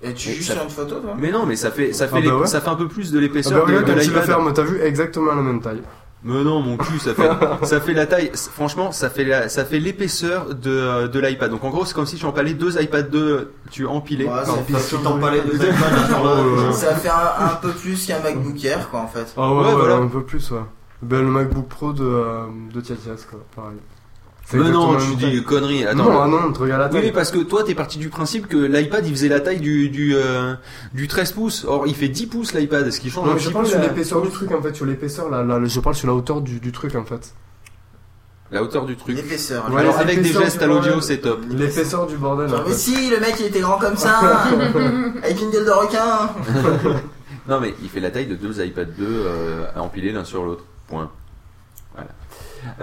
Et 0.03 0.15
tu 0.15 0.31
sur 0.43 0.55
une 0.63 0.71
photo, 0.71 0.95
toi? 0.97 1.15
Mais 1.19 1.31
non, 1.31 1.45
mais 1.45 1.57
ça 1.57 1.71
fait, 1.71 1.93
ça 1.93 2.07
fait, 2.09 2.15
Ah 2.17 2.21
bah 2.21 2.25
les- 2.25 2.33
ouais. 2.33 2.47
ça 2.47 2.63
fait 2.63 2.71
un 2.71 2.75
peu 2.75 2.89
plus 2.89 3.13
de 3.13 3.19
Ah 3.19 3.21
l'épaisseur 3.21 3.67
bah 3.67 3.73
de, 3.73 3.79
de 3.83 3.93
l'iPad. 4.01 4.55
t'as 4.55 4.63
vu 4.63 4.81
exactement 4.81 5.35
la 5.35 5.43
même 5.43 5.61
taille. 5.61 5.83
Mais 6.23 6.45
non, 6.45 6.61
mon 6.61 6.77
cul, 6.77 6.99
ça 6.99 7.15
fait, 7.15 7.31
ça 7.63 7.81
fait 7.81 7.95
la 7.95 8.05
taille. 8.07 8.31
Franchement, 8.35 8.93
ça 8.93 9.09
fait 9.09 9.25
la, 9.25 9.49
ça 9.49 9.65
fait 9.65 9.79
l'épaisseur 9.79 10.55
de, 10.55 11.07
de 11.07 11.19
l'iPad. 11.19 11.51
Donc 11.51 11.65
en 11.65 11.71
gros, 11.71 11.87
c'est 11.87 11.95
comme 11.95 12.05
si 12.05 12.17
tu 12.17 12.27
empalais 12.27 12.53
deux 12.53 12.79
iPad 12.81 13.09
2, 13.09 13.53
tu 13.71 13.87
empilais. 13.87 14.27
Ouais, 14.27 14.31
Enfin, 14.43 14.45
ça 14.57 14.59
Parce 14.71 14.85
fait, 14.89 14.97
que 14.99 15.03
t'en 15.03 15.19
parlais 15.19 15.41
de 15.41 15.55
iPad 15.55 16.73
ça 16.75 16.95
fait 16.97 17.09
un, 17.09 17.47
un 17.47 17.55
peu 17.57 17.71
plus 17.71 18.07
qu'un 18.07 18.21
MacBook 18.21 18.63
Air, 18.65 18.91
quoi, 18.91 19.01
en 19.01 19.07
fait. 19.09 19.33
Ah 19.37 19.51
ouais, 19.51 19.61
Ouais, 19.61 19.67
ouais, 19.69 19.75
voilà. 19.75 19.95
un 19.97 20.09
peu 20.09 20.23
plus, 20.23 20.51
ouais. 20.51 20.61
Ben, 21.03 21.21
le 21.21 21.29
MacBook 21.31 21.67
Pro 21.69 21.95
de, 21.95 22.05
euh, 22.05 22.45
de 22.75 22.81
Tiatias, 22.83 23.27
quoi, 23.31 23.41
pareil. 23.57 23.79
Mais 24.53 24.71
non, 24.71 24.97
tu 24.97 25.15
dis 25.17 25.43
conneries. 25.45 25.85
Attends. 25.87 26.05
non, 26.05 26.21
ah 26.21 26.27
non, 26.27 26.53
tu 26.53 26.61
regardes 26.63 26.81
la 26.83 26.89
Oui, 26.89 26.95
mais 26.95 27.01
taille. 27.03 27.13
parce 27.13 27.31
que 27.31 27.39
toi, 27.39 27.63
t'es 27.65 27.75
parti 27.75 27.99
du 27.99 28.09
principe 28.09 28.47
que 28.49 28.57
l'iPad, 28.57 29.07
il 29.07 29.13
faisait 29.13 29.29
la 29.29 29.41
taille 29.41 29.61
du, 29.61 29.89
du, 29.91 30.15
euh, 30.15 30.55
du 30.95 31.07
13 31.09 31.33
pouces. 31.33 31.65
Or, 31.69 31.87
il 31.87 31.95
fait 31.95 32.09
10 32.09 32.27
pouces 32.27 32.55
l'iPad. 32.55 32.91
Ce 32.91 33.01
qui 33.01 33.11
change 33.11 33.29
Non, 33.29 33.37
je 33.39 33.51
parle 33.51 33.67
sur 33.67 33.79
la, 33.79 33.87
l'épaisseur 33.87 34.23
du 34.23 34.31
truc, 34.31 34.51
en 34.53 34.61
fait, 34.61 34.75
sur 34.75 34.87
l'épaisseur, 34.87 35.31
là, 35.31 35.43
là, 35.45 35.61
je 35.65 35.81
parle 35.81 35.95
sur 35.95 36.09
la 36.09 36.15
hauteur 36.15 36.41
du, 36.41 36.59
du 36.61 36.73
truc, 36.73 36.95
en 36.97 37.05
fait. 37.05 37.35
la 38.51 38.63
hauteur 38.63 38.85
du 38.87 38.97
truc. 38.97 39.17
L'épaisseur. 39.17 39.71
Ouais, 39.73 39.81
Alors, 39.81 39.99
avec 39.99 40.21
des 40.23 40.33
gestes 40.33 40.61
à 40.63 40.67
l'audio, 40.67 41.01
c'est 41.01 41.19
top. 41.19 41.41
L'épaisseur 41.51 42.07
du 42.07 42.17
bordel, 42.17 42.49
Genre, 42.49 42.65
mais 42.67 42.75
si, 42.75 43.09
le 43.11 43.21
mec 43.21 43.37
il 43.39 43.47
était 43.47 43.61
grand 43.61 43.79
comme 43.79 43.97
ça, 43.97 44.19
avec 45.23 45.41
une 45.41 45.51
gueule 45.51 45.65
de 45.67 45.71
requin. 45.71 46.31
Non, 47.49 47.59
mais 47.61 47.75
il 47.83 47.89
fait 47.89 48.01
la 48.01 48.11
taille 48.11 48.27
de 48.27 48.37
deux 48.37 48.65
iPad 48.65 48.89
2 48.97 49.05
euh, 49.09 49.65
empilés 49.75 50.13
l'un 50.13 50.25
sur 50.25 50.45
l'autre. 50.45 50.65
Point. 50.89 51.11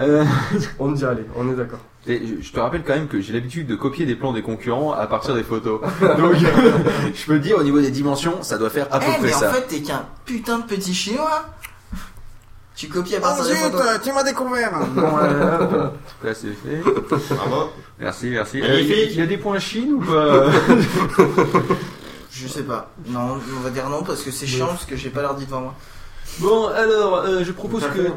Euh, 0.00 0.24
On 0.78 0.92
dit, 0.92 1.04
allez, 1.04 1.24
on 1.36 1.50
est 1.52 1.54
d'accord. 1.54 1.78
et 2.06 2.20
je 2.40 2.52
te 2.52 2.58
rappelle 2.60 2.82
quand 2.84 2.94
même 2.94 3.08
que 3.08 3.20
j'ai 3.20 3.32
l'habitude 3.32 3.66
de 3.66 3.74
copier 3.76 4.06
des 4.06 4.14
plans 4.16 4.32
des 4.32 4.42
concurrents 4.42 4.92
à 4.92 5.06
partir 5.06 5.34
des 5.34 5.42
photos. 5.44 5.80
Donc, 6.00 6.34
je 7.14 7.26
peux 7.26 7.38
te 7.38 7.42
dire, 7.42 7.58
au 7.58 7.62
niveau 7.62 7.80
des 7.80 7.90
dimensions, 7.90 8.42
ça 8.42 8.58
doit 8.58 8.70
faire 8.70 8.86
à 8.90 8.98
peu 8.98 9.06
Eh, 9.08 9.18
près 9.18 9.22
mais 9.28 9.34
en 9.34 9.40
fait, 9.52 9.66
t'es 9.68 9.82
qu'un 9.82 10.04
putain 10.24 10.58
de 10.58 10.64
petit 10.64 10.94
chinois. 10.94 11.44
Tu 12.74 12.86
copies 12.86 13.16
à 13.16 13.20
partir 13.20 13.44
des 13.44 13.54
zut, 13.54 13.58
photos. 13.72 14.00
tu 14.04 14.12
m'as 14.12 14.22
découvert 14.22 14.70
Bon, 14.94 15.02
hop. 15.02 15.94
Là, 16.22 16.32
c'est 16.34 16.46
fait. 16.52 16.80
Bravo. 17.34 17.70
Merci, 17.98 18.30
merci. 18.30 18.62
Euh, 18.62 18.80
Il 18.80 19.16
y 19.16 19.20
a 19.20 19.26
des 19.26 19.36
points 19.36 19.58
Chine 19.58 19.94
ou 19.94 20.00
pas 20.00 20.44
Je 22.30 22.46
sais 22.46 22.62
pas. 22.62 22.92
Non, 23.08 23.38
on 23.56 23.60
va 23.62 23.70
dire 23.70 23.88
non 23.88 24.04
parce 24.04 24.22
que 24.22 24.30
c'est 24.30 24.46
chiant 24.46 24.68
parce 24.68 24.84
que 24.84 24.94
j'ai 24.94 25.10
pas 25.10 25.22
l'ordi 25.22 25.44
devant 25.44 25.60
moi. 25.62 25.74
Bon, 26.38 26.68
alors, 26.68 27.16
euh, 27.24 27.42
je 27.42 27.50
propose 27.50 27.82
que... 27.82 28.12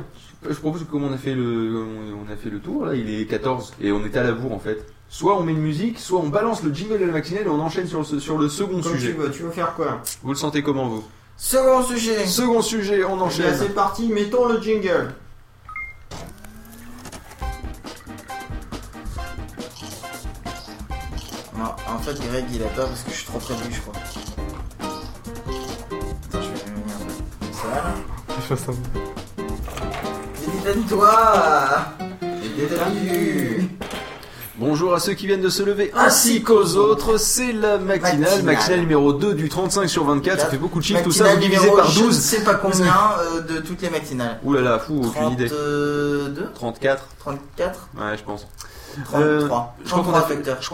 Je 0.49 0.53
propose 0.55 0.81
que 0.83 0.91
comme 0.91 1.03
on 1.03 1.13
a 1.13 1.17
fait 1.17 1.35
le, 1.35 1.85
on 2.19 2.31
a 2.31 2.35
fait 2.35 2.49
le 2.49 2.59
tour, 2.59 2.85
là, 2.85 2.95
il 2.95 3.09
est 3.21 3.25
14 3.25 3.73
et 3.81 3.91
on 3.91 4.03
était 4.05 4.19
à 4.19 4.23
la 4.23 4.31
bourre 4.31 4.53
en 4.53 4.59
fait. 4.59 4.85
Soit 5.07 5.37
on 5.37 5.43
met 5.43 5.51
une 5.51 5.59
musique, 5.61 5.99
soit 5.99 6.19
on 6.19 6.29
balance 6.29 6.63
le 6.63 6.73
jingle 6.73 6.99
de 6.99 7.05
la 7.05 7.11
matinale 7.11 7.43
et 7.45 7.49
on 7.49 7.59
enchaîne 7.59 7.85
sur 7.87 7.99
le, 7.99 8.19
sur 8.19 8.37
le 8.37 8.49
second 8.49 8.81
Comme 8.81 8.93
tu 8.93 8.99
sujet. 8.99 9.11
veux, 9.11 9.29
tu 9.29 9.43
veux 9.43 9.51
faire 9.51 9.75
quoi 9.75 10.01
Vous 10.23 10.29
le 10.31 10.37
sentez 10.37 10.63
comment 10.63 10.87
vous 10.87 11.03
Second 11.37 11.83
sujet. 11.83 12.25
Second 12.25 12.61
sujet, 12.61 13.03
on 13.03 13.17
Là, 13.17 13.23
enchaîne. 13.23 13.55
c'est 13.57 13.73
parti, 13.75 14.07
mettons 14.07 14.47
le 14.47 14.59
jingle. 14.61 15.13
Non, 21.57 21.75
en 21.87 21.99
fait, 21.99 22.13
Greg 22.27 22.45
il 22.53 22.63
a 22.63 22.67
peur 22.67 22.87
parce 22.87 23.03
que 23.03 23.11
je 23.11 23.15
suis 23.17 23.25
trop 23.27 23.39
près 23.39 23.55
de 23.55 23.63
lui, 23.63 23.73
je 23.73 23.81
crois. 23.81 23.93
Attends, 24.79 26.41
je 26.41 26.49
vais 26.49 26.71
venir. 26.71 26.85
Ça 27.53 27.67
va 27.67 27.75
là 27.75 27.93
Je 28.39 29.20
Détends-toi 30.63 31.85
Détends-tu 32.57 33.67
Bonjour 34.57 34.93
à 34.93 34.99
ceux 34.99 35.13
qui 35.13 35.25
viennent 35.25 35.41
de 35.41 35.49
se 35.49 35.63
lever 35.63 35.91
ainsi 35.95 36.43
qu'aux 36.43 36.75
autres, 36.75 37.17
c'est 37.17 37.51
la 37.51 37.77
matinale, 37.79 38.19
Matinale. 38.21 38.43
matinale 38.43 38.79
numéro 38.81 39.11
2 39.13 39.33
du 39.33 39.49
35 39.49 39.89
sur 39.89 40.03
24, 40.05 40.39
ça 40.39 40.45
fait 40.47 40.57
beaucoup 40.57 40.79
de 40.79 40.83
chiffres, 40.83 41.01
tout 41.03 41.11
ça 41.11 41.33
vous 41.33 41.39
divisez 41.39 41.71
par 41.71 41.89
Je 41.89 41.99
ne 42.01 42.05
12. 42.05 42.15
sais 42.19 42.43
pas 42.43 42.53
combien 42.55 42.93
euh, 43.21 43.41
de 43.41 43.57
toutes 43.59 43.81
les 43.81 43.89
matinales. 43.89 44.39
Ouh 44.43 44.53
là 44.53 44.61
là, 44.61 44.77
fou, 44.79 45.01
aucune 45.03 45.31
idée. 45.31 45.47
32 45.47 46.49
34 46.53 47.03
34 47.19 47.89
Ouais, 47.97 48.17
je 48.17 48.23
pense. 48.23 48.47
33 49.05 49.19
Euh, 49.19 49.39
Je 49.83 49.89
crois 49.89 50.03
qu'on 50.03 50.11
33 50.11 50.19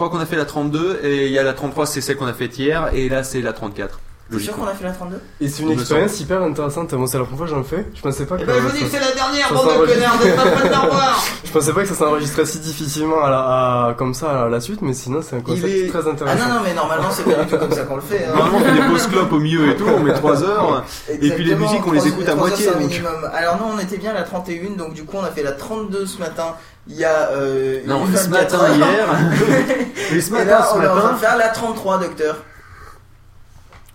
a, 0.06 0.10
qu'on 0.10 0.18
a 0.18 0.26
fait 0.26 0.36
la 0.36 0.44
32 0.44 1.00
et 1.02 1.26
il 1.26 1.32
y 1.32 1.38
a 1.38 1.42
la 1.42 1.54
33, 1.54 1.86
c'est 1.86 2.00
celle 2.02 2.16
qu'on 2.16 2.26
a 2.26 2.34
faite 2.34 2.58
hier 2.58 2.90
et 2.92 3.08
là 3.08 3.22
c'est 3.24 3.40
la 3.40 3.54
34. 3.54 4.00
T'es 4.30 4.38
sûr 4.40 4.54
qu'on 4.56 4.66
a 4.66 4.74
fait 4.74 4.84
la 4.84 4.92
32 4.92 5.20
Et 5.40 5.48
c'est 5.48 5.62
une 5.62 5.70
expérience 5.72 6.20
hyper 6.20 6.42
intéressante. 6.42 6.92
Moi, 6.92 7.06
c'est 7.08 7.16
la 7.16 7.24
première 7.24 7.38
fois 7.38 7.46
que 7.46 7.52
j'en 7.54 7.64
fais. 7.64 7.86
Je 7.94 8.02
pensais 8.02 8.26
pas 8.26 8.36
que. 8.36 8.42
Eh 8.42 8.44
ben, 8.44 8.54
je 8.56 8.60
vous 8.60 8.70
dis 8.72 8.78
ça- 8.80 8.84
que 8.84 8.90
c'est 8.90 9.00
la 9.00 9.12
dernière, 9.14 9.52
bande 9.54 9.66
de 9.66 9.92
connards, 9.94 10.16
vous 10.20 10.26
êtes 10.26 10.36
pas 10.36 10.42
prêts 10.50 10.68
de 10.68 10.72
la 10.72 10.78
revoir 10.80 11.24
Je 11.44 11.50
pensais 11.50 11.72
pas 11.72 11.80
que 11.82 11.88
ça 11.88 11.94
s'enregistrait 11.94 12.44
si 12.44 12.58
difficilement 12.58 13.22
à 13.24 13.30
la, 13.30 13.38
à- 13.38 13.94
comme 13.96 14.12
ça 14.12 14.44
à 14.44 14.48
la 14.50 14.60
suite, 14.60 14.82
mais 14.82 14.92
sinon 14.92 15.20
c'est 15.22 15.36
un 15.36 15.40
concept 15.40 15.66
est- 15.66 15.88
très 15.88 16.00
Ah 16.06 16.10
intéressant. 16.10 16.46
non, 16.46 16.54
non, 16.56 16.60
mais 16.62 16.74
normalement 16.74 17.08
c'est 17.10 17.22
pas 17.24 17.42
du 17.42 17.46
tout 17.50 17.56
comme 17.56 17.72
ça 17.72 17.82
qu'on 17.84 17.96
le 17.96 18.02
fait. 18.02 18.26
hein. 18.26 18.34
Normalement 18.36 18.58
on 18.58 18.64
fait 18.64 18.72
des 18.82 18.86
pauses 18.86 19.06
clopes 19.06 19.32
au 19.32 19.38
milieu 19.40 19.70
et 19.70 19.76
tout, 19.76 19.86
on 19.88 20.00
met 20.00 20.12
3 20.12 20.44
heures. 20.44 20.84
Et 21.08 21.30
puis 21.30 21.44
les 21.44 21.54
musiques, 21.54 21.86
on 21.86 21.92
les 21.92 22.06
écoute 22.06 22.28
à 22.28 22.32
heures, 22.32 22.36
moitié, 22.36 22.66
c'est 22.66 22.70
un 22.76 22.80
donc. 22.80 22.90
minimum. 22.90 23.30
Alors 23.34 23.56
non, 23.56 23.70
on 23.76 23.78
était 23.78 23.96
bien 23.96 24.10
à 24.10 24.14
la 24.14 24.22
31, 24.24 24.76
donc 24.76 24.92
du 24.92 25.04
coup 25.04 25.16
on 25.18 25.24
a 25.24 25.30
fait 25.30 25.42
la 25.42 25.52
32 25.52 26.04
ce 26.04 26.18
matin. 26.18 26.54
Il 26.86 26.96
y 26.96 27.04
a 27.04 27.30
euh, 27.32 27.80
Non, 27.86 28.04
une 28.06 28.14
ce 28.16 28.28
24 28.28 28.30
matin 28.30 28.64
heures. 28.64 28.76
hier. 28.76 29.06
Et 30.12 30.20
ce 30.22 30.30
matin, 30.32 30.44
là, 30.46 30.68
ce 30.70 30.76
on 30.78 30.82
est 30.82 30.86
en 30.86 30.90
train 30.92 31.02
matin. 31.02 31.12
de 31.14 31.18
faire 31.18 31.36
la 31.36 31.48
33, 31.48 31.98
docteur. 31.98 32.36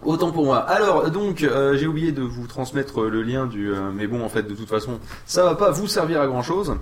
Autant 0.05 0.31
pour 0.31 0.45
moi. 0.45 0.57
Alors 0.57 1.09
donc 1.09 1.43
euh, 1.43 1.77
j'ai 1.77 1.87
oublié 1.87 2.11
de 2.11 2.21
vous 2.21 2.47
transmettre 2.47 3.01
le 3.01 3.21
lien 3.21 3.45
du 3.45 3.71
euh, 3.71 3.91
mais 3.93 4.07
bon 4.07 4.23
en 4.23 4.29
fait 4.29 4.43
de 4.43 4.53
toute 4.53 4.69
façon 4.69 4.99
ça 5.25 5.43
va 5.43 5.55
pas 5.55 5.71
vous 5.71 5.87
servir 5.87 6.21
à 6.21 6.27
grand 6.27 6.43
chose. 6.43 6.75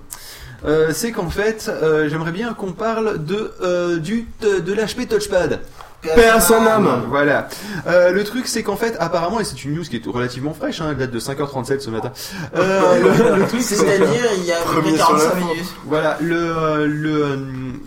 c'est 0.92 1.12
qu'en 1.12 1.30
fait 1.30 1.68
euh, 1.68 2.08
j'aimerais 2.08 2.32
bien 2.32 2.54
qu'on 2.54 2.72
parle 2.72 3.24
de 3.24 3.52
euh, 3.62 3.98
du 3.98 4.26
de 4.40 4.72
l'HP 4.72 5.08
Touchpad. 5.08 5.60
À 6.32 6.40
son 6.40 6.66
âme. 6.66 7.04
Voilà. 7.08 7.48
Euh, 7.86 8.10
le 8.10 8.24
truc, 8.24 8.46
c'est 8.48 8.62
qu'en 8.62 8.76
fait, 8.76 8.96
apparemment, 8.98 9.38
et 9.40 9.44
c'est 9.44 9.64
une 9.64 9.74
news 9.74 9.84
qui 9.84 9.96
est 9.96 10.06
relativement 10.06 10.52
fraîche, 10.52 10.80
hein, 10.80 10.88
elle 10.90 10.96
date 10.96 11.10
de 11.10 11.20
5h37 11.20 11.80
ce 11.80 11.90
matin. 11.90 12.12
Euh, 12.56 12.98
le, 13.00 13.40
le 13.40 13.46
truc, 13.46 13.62
c'est 13.62 13.76
C'est-à-dire, 13.76 14.24
il 14.38 14.44
y 14.44 14.52
a 14.52 14.56
à 14.56 14.60
peu 14.62 14.64
près 14.66 14.80
Premier 14.82 14.96
sur 14.96 15.06
45 15.06 15.34
l'info. 15.34 15.46
minutes. 15.46 15.74
Voilà, 15.86 16.18
le, 16.20 16.86
le, 16.86 17.36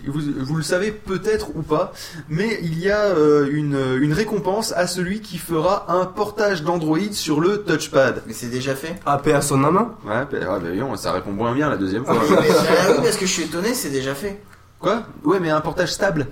vous, 0.06 0.20
vous 0.44 0.56
le 0.56 0.62
savez 0.62 0.92
peut-être 0.92 1.50
ou 1.56 1.62
pas, 1.62 1.92
mais 2.28 2.58
il 2.62 2.78
y 2.78 2.90
a 2.90 3.00
euh, 3.04 3.48
une, 3.52 3.78
une 4.00 4.12
récompense 4.12 4.72
à 4.76 4.86
celui 4.86 5.20
qui 5.20 5.38
fera 5.38 5.84
un 5.88 6.06
portage 6.06 6.62
d'Android 6.62 6.98
sur 7.12 7.40
le 7.40 7.62
touchpad. 7.64 8.22
Mais 8.26 8.32
c'est 8.32 8.46
déjà 8.50 8.74
fait. 8.74 8.94
Ah, 9.04 9.20
à 9.26 9.40
son 9.42 9.62
âme. 9.64 9.92
Ouais, 10.06 10.14
bah, 10.30 10.38
ouais, 10.38 10.44
bah, 10.46 10.58
voyons, 10.62 10.96
ça 10.96 11.12
répond 11.12 11.32
moins 11.32 11.52
bien 11.52 11.68
la 11.68 11.76
deuxième 11.76 12.04
fois. 12.04 12.14
Mais, 12.30 12.36
ah 12.50 12.90
oui, 12.92 12.96
parce 13.02 13.16
que 13.16 13.26
je 13.26 13.30
suis 13.32 13.42
étonné, 13.42 13.74
c'est 13.74 13.90
déjà 13.90 14.14
fait. 14.14 14.40
Quoi 14.80 15.04
Ouais, 15.24 15.40
mais 15.40 15.50
un 15.50 15.60
portage 15.60 15.92
stable, 15.92 16.26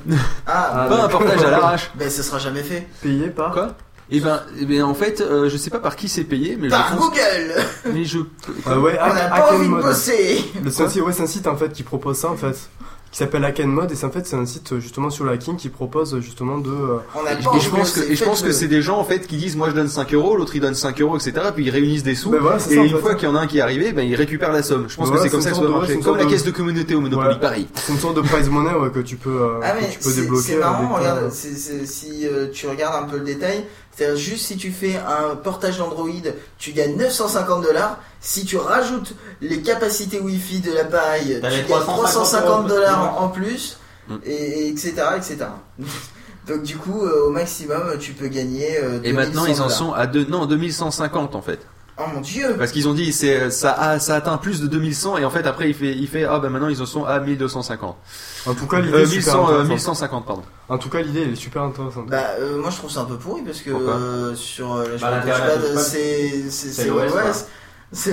Ah, 0.46 0.86
pas 0.88 1.04
un 1.04 1.08
portage 1.08 1.42
à 1.42 1.50
l'arrache. 1.50 1.90
ben 1.94 2.10
ce 2.10 2.22
sera 2.22 2.38
jamais 2.38 2.62
fait. 2.62 2.86
Payé 3.02 3.28
par. 3.28 3.52
Quoi 3.52 3.74
Et 4.10 4.20
ben, 4.20 4.42
eh 4.60 4.66
ben, 4.66 4.82
en 4.82 4.94
fait, 4.94 5.20
euh, 5.22 5.48
je 5.48 5.56
sais 5.56 5.70
pas 5.70 5.78
par 5.78 5.96
qui 5.96 6.08
c'est 6.08 6.24
payé, 6.24 6.56
mais 6.60 6.68
Par 6.68 6.88
je 6.92 6.96
pense, 6.96 7.08
Google 7.08 7.54
mais 7.92 8.04
je, 8.04 8.18
Ah 8.66 8.78
ouais, 8.78 8.98
On 9.00 9.04
Hack 9.04 9.30
pas 9.30 9.54
envie 9.54 9.68
de 9.68 9.74
bosser 9.74 10.44
C'est 10.70 11.00
ouais, 11.00 11.12
c'est 11.12 11.22
un 11.22 11.26
site 11.26 11.46
en 11.46 11.56
fait 11.56 11.72
qui 11.72 11.82
propose 11.82 12.18
ça 12.18 12.30
en 12.30 12.36
fait, 12.36 12.68
qui 13.14 13.18
s'appelle 13.20 13.44
Hack 13.44 13.60
and 13.60 13.68
Mod 13.68 13.92
et 13.92 13.94
c'est 13.94 14.06
en 14.06 14.10
fait 14.10 14.26
c'est 14.26 14.34
un 14.34 14.44
site 14.44 14.80
justement 14.80 15.08
sur 15.08 15.24
le 15.24 15.30
hacking 15.30 15.54
qui 15.56 15.68
propose 15.68 16.18
justement 16.18 16.58
de. 16.58 16.68
euh, 16.68 16.98
On 17.14 17.56
Et 17.56 17.60
je, 17.60 17.68
pense 17.70 17.92
que, 17.92 18.00
et 18.10 18.16
je 18.16 18.24
pense 18.24 18.42
que 18.42 18.50
c'est 18.50 18.66
des 18.66 18.82
gens 18.82 18.98
en 18.98 19.04
fait 19.04 19.28
qui 19.28 19.36
disent 19.36 19.54
moi 19.54 19.68
je 19.70 19.74
donne 19.76 19.86
5 19.86 20.12
euros, 20.14 20.34
l'autre 20.36 20.56
il 20.56 20.60
donne 20.60 20.74
5 20.74 21.00
euros, 21.00 21.16
etc. 21.16 21.32
Puis 21.54 21.66
ils 21.66 21.70
réunissent 21.70 22.02
des 22.02 22.16
sous. 22.16 22.30
Ben 22.30 22.40
voilà, 22.40 22.56
et 22.56 22.58
ça, 22.58 22.80
en 22.80 22.82
une 22.82 22.90
fait. 22.90 22.98
fois 22.98 23.14
qu'il 23.14 23.28
y 23.28 23.30
en 23.30 23.36
a 23.36 23.40
un 23.42 23.46
qui 23.46 23.58
est 23.58 23.60
arrivé, 23.60 23.92
ben 23.92 24.02
ils 24.02 24.16
récupèrent 24.16 24.50
la 24.50 24.64
somme. 24.64 24.86
Je 24.88 24.96
pense 24.96 25.06
Voilà, 25.06 25.22
que 25.22 25.28
c'est 25.28 25.30
comme 25.32 25.42
ça 25.42 25.50
que 25.50 25.54
ça 25.56 25.62
doit 25.62 25.70
marcher. 25.70 26.00
Comme 26.00 26.16
la 26.16 26.24
caisse 26.24 26.42
de 26.42 26.50
communauté 26.50 26.96
au 26.96 27.00
Monopoly, 27.00 27.28
Ouais. 27.34 27.38
pareil. 27.40 27.68
C'est 27.74 27.92
une 27.92 28.00
sorte 28.00 28.16
de 28.16 28.20
prize 28.22 28.50
money 28.50 28.74
ouais, 28.74 28.90
que 28.90 28.98
tu 28.98 29.14
peux, 29.14 29.30
euh, 29.30 29.60
Ah 29.62 29.70
que 29.78 29.92
tu 29.92 29.98
peux 30.00 30.10
c'est 30.10 30.20
débloquer. 30.22 30.42
c'est 30.42 30.56
marrant, 30.56 30.96
regarde, 30.96 31.18
euh, 31.22 31.30
si 31.84 32.26
euh, 32.26 32.48
tu 32.52 32.66
regardes 32.66 33.04
un 33.04 33.06
peu 33.06 33.18
le 33.18 33.24
détail, 33.24 33.64
c'est 33.96 34.16
juste 34.16 34.46
si 34.46 34.56
tu 34.56 34.72
fais 34.72 34.96
un 34.96 35.36
portage 35.36 35.78
d'Android, 35.78 36.08
tu 36.58 36.72
gagnes 36.72 36.96
950 36.96 37.62
dollars. 37.62 37.98
Si 38.20 38.44
tu 38.44 38.56
rajoutes 38.56 39.14
les 39.40 39.60
capacités 39.62 40.18
Wi-Fi 40.20 40.60
de 40.60 40.72
l'appareil, 40.72 41.40
tu 41.40 41.40
gagnes 41.40 41.64
350 41.64 41.96
350 41.98 42.66
dollars 42.66 43.22
en, 43.22 43.28
plus, 43.28 43.78
Mm. 44.08 44.16
et, 44.26 44.32
et 44.34 44.68
etc 44.68 44.92
etc. 45.16 45.46
Donc 46.46 46.62
du 46.62 46.76
coup, 46.76 47.02
euh, 47.06 47.28
au 47.28 47.30
maximum, 47.30 47.96
tu 47.98 48.12
peux 48.12 48.28
gagner. 48.28 48.76
euh, 48.82 49.00
Et 49.02 49.14
maintenant 49.14 49.46
ils 49.46 49.62
en 49.62 49.68
2100 49.68 49.68
sont 49.70 49.92
à 49.94 50.06
deux, 50.06 50.26
non 50.26 50.44
2150 50.44 51.34
en 51.34 51.40
fait. 51.40 51.60
Oh 51.96 52.02
mon 52.12 52.20
dieu 52.20 52.56
Parce 52.58 52.72
qu'ils 52.72 52.88
ont 52.88 52.92
dit 52.94 53.12
c'est 53.12 53.50
ça 53.52 53.70
a 53.72 53.98
ça 54.00 54.16
atteint 54.16 54.36
plus 54.36 54.60
de 54.60 54.66
2100 54.66 55.18
et 55.18 55.24
en 55.24 55.30
fait 55.30 55.46
après 55.46 55.68
il 55.68 55.74
fait 55.74 55.92
il 55.94 56.08
fait 56.08 56.24
ah 56.24 56.40
ben 56.40 56.48
maintenant 56.48 56.68
ils 56.68 56.82
en 56.82 56.86
sont 56.86 57.04
à 57.04 57.20
1250. 57.20 57.96
En 58.46 58.54
tout 58.54 58.66
cas, 58.66 58.80
l'idée 58.80 58.96
Euh, 58.98 59.02
est 59.02 59.06
super 59.06 59.34
1100, 59.34 59.38
euh, 59.38 59.42
intéressante. 59.62 59.70
1150 59.70 60.26
pardon. 60.26 60.42
En 60.68 60.76
tout 60.78 60.88
cas, 60.90 61.00
l'idée 61.02 61.22
elle 61.22 61.32
est 61.32 61.36
super 61.36 61.62
intéressante. 61.62 62.06
Bah 62.08 62.30
euh, 62.40 62.60
moi 62.60 62.70
je 62.70 62.76
trouve 62.78 62.90
ça 62.90 63.00
un 63.02 63.04
peu 63.04 63.16
pourri 63.16 63.42
parce 63.42 63.60
que 63.60 63.70
euh, 63.70 64.34
sur 64.34 64.74
euh, 64.74 64.96
la 65.00 65.20
Bah, 65.20 65.78
c'est 65.78 66.50
c'est 66.50 66.72
c'est 66.72 66.86
l'OS, 66.88 67.46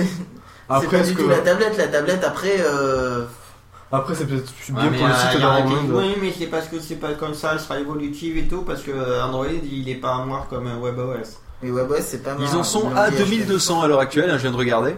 pas 0.68 0.80
du 0.80 0.86
que 1.14 1.20
tout 1.22 1.28
la 1.28 1.38
tablette. 1.38 1.76
La 1.76 1.88
tablette 1.88 2.22
après 2.22 2.56
euh, 2.60 3.24
après 3.90 4.14
c'est 4.14 4.26
peut-être 4.26 4.52
bien 4.70 4.90
Ouais, 4.90 4.96
pour 4.96 5.06
le 5.08 5.12
euh, 5.12 5.16
site 5.16 5.28
il 5.34 5.40
y 5.40 5.44
en 5.44 5.50
a 5.50 5.60
d'avoir 5.60 5.80
qui- 5.80 5.86
moins 5.88 6.02
de. 6.02 6.06
Oui, 6.06 6.14
mais 6.22 6.32
c'est 6.38 6.46
parce 6.46 6.68
que 6.68 6.78
c'est 6.78 6.94
pas 6.96 7.14
comme 7.14 7.34
ça, 7.34 7.50
elle 7.54 7.60
sera 7.60 7.80
évolutive 7.80 8.36
et 8.38 8.46
tout, 8.46 8.62
parce 8.62 8.82
que 8.82 8.92
Android 9.22 9.46
il 9.50 9.88
est 9.88 9.96
pas 9.96 10.14
à 10.14 10.24
mort 10.24 10.46
comme 10.48 10.68
euh, 10.68 10.76
WebOS. 10.78 11.40
Mais 11.62 11.70
WebOS 11.70 12.00
c'est 12.00 12.22
pas 12.22 12.34
mal. 12.34 12.46
Ils 12.50 12.56
en 12.56 12.64
sont 12.64 12.94
à 12.94 13.10
dit, 13.10 13.18
2200 13.18 13.82
à 13.82 13.88
l'heure 13.88 14.00
actuelle, 14.00 14.30
hein, 14.30 14.36
je 14.36 14.42
viens 14.42 14.52
de 14.52 14.56
regarder. 14.56 14.94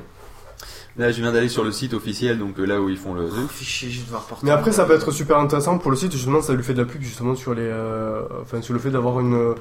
Là 0.96 1.10
je 1.10 1.20
viens 1.20 1.32
d'aller 1.32 1.48
sur 1.48 1.64
le 1.64 1.72
site 1.72 1.92
officiel 1.92 2.38
donc 2.38 2.58
euh, 2.58 2.64
là 2.64 2.80
où 2.80 2.88
ils 2.88 2.96
font 2.96 3.14
le 3.14 3.28
Oh, 3.28 3.48
fichier, 3.48 3.90
je 3.90 3.98
vais 4.00 4.04
devoir 4.06 4.22
porter. 4.22 4.46
Mais 4.46 4.52
après, 4.52 4.70
ça 4.72 4.84
peut 4.84 4.94
être 4.94 5.10
super 5.10 5.38
intéressant 5.38 5.78
pour 5.78 5.90
le 5.90 5.96
site. 5.96 6.12
Justement, 6.12 6.40
ça 6.40 6.52
lui 6.54 6.62
fait 6.62 6.74
de 6.74 6.82
la 6.82 6.88
pub 6.88 7.02
justement 7.02 7.34
sur 7.34 7.54
les, 7.54 7.62
euh, 7.62 8.22
enfin 8.42 8.62
sur 8.62 8.74
le 8.74 8.80
fait 8.80 8.90
d'avoir 8.90 9.18
une, 9.20 9.54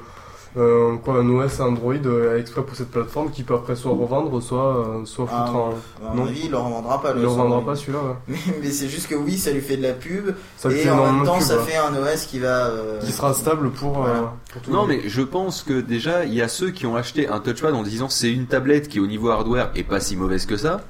euh, 0.56 0.96
quoi, 0.98 1.14
un 1.18 1.28
OS 1.28 1.58
Android 1.60 1.94
euh, 2.06 2.38
exprès 2.38 2.62
pour 2.62 2.76
cette 2.76 2.90
plateforme 2.90 3.30
qui 3.30 3.42
peut 3.42 3.54
après 3.54 3.74
soit 3.76 3.90
revendre, 3.92 4.40
soit, 4.42 4.76
euh, 4.78 5.04
soit 5.04 5.26
Ah, 5.30 5.44
foutre 5.46 5.56
en. 5.58 5.68
À 5.70 6.14
mon 6.14 6.24
non. 6.24 6.28
avis, 6.28 6.42
il 6.44 6.50
le 6.50 6.56
revendra 6.58 7.02
pas. 7.02 7.10
Il 7.10 7.16
le 7.16 7.22
le 7.22 7.28
revendra 7.28 7.56
Android. 7.58 7.72
pas 7.72 7.76
celui-là. 7.78 7.98
Ouais. 7.98 8.14
Mais, 8.28 8.38
mais 8.62 8.70
c'est 8.70 8.88
juste 8.88 9.08
que 9.08 9.14
oui, 9.16 9.36
ça 9.36 9.50
lui 9.50 9.60
fait 9.60 9.76
de 9.76 9.82
la 9.82 9.92
pub 9.94 10.34
Ça 10.56 10.68
lui 10.68 10.80
et 10.80 10.90
en 10.90 11.12
même 11.12 11.24
temps, 11.24 11.34
pub. 11.38 11.42
ça 11.42 11.56
ouais. 11.56 11.62
fait 11.64 11.76
un 11.76 11.94
OS 11.96 12.26
qui 12.26 12.38
va. 12.38 12.66
euh, 12.68 13.00
Qui 13.00 13.10
sera 13.12 13.34
stable 13.34 13.70
pour. 13.70 13.94
Voilà. 13.98 14.14
euh, 14.14 14.22
pour 14.52 14.62
tout 14.62 14.70
Non 14.70 14.82
le 14.86 14.94
monde. 14.94 14.96
mais 15.02 15.08
je 15.08 15.22
pense 15.22 15.62
que 15.62 15.80
déjà 15.80 16.24
il 16.24 16.34
y 16.34 16.42
a 16.42 16.48
ceux 16.48 16.70
qui 16.70 16.86
ont 16.86 16.94
acheté 16.96 17.28
un 17.28 17.40
touchpad 17.40 17.74
en 17.74 17.82
disant 17.82 18.08
c'est 18.08 18.30
une 18.32 18.46
tablette 18.46 18.88
qui 18.88 19.00
au 19.00 19.06
niveau 19.06 19.30
hardware 19.30 19.70
est 19.74 19.82
pas 19.82 19.98
si 20.00 20.14
mauvaise 20.16 20.46
que 20.46 20.56
ça, 20.56 20.82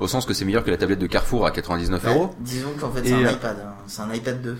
au 0.00 0.08
sens 0.08 0.26
que 0.26 0.34
c'est 0.34 0.44
meilleur 0.44 0.64
que 0.64 0.70
la 0.70 0.76
tablette 0.78 0.98
de 0.98 1.06
Carrefour 1.06 1.46
à 1.46 1.50
99 1.52 2.02
bah, 2.02 2.10
euros. 2.10 2.30
disons 2.40 2.70
qu'en 2.80 2.90
fait, 2.90 3.02
c'est 3.04 3.12
un 3.14 3.30
iPad. 3.30 3.56
hein. 3.64 3.72
C'est 3.86 4.02
un 4.02 4.12
iPad 4.12 4.42
2. 4.42 4.56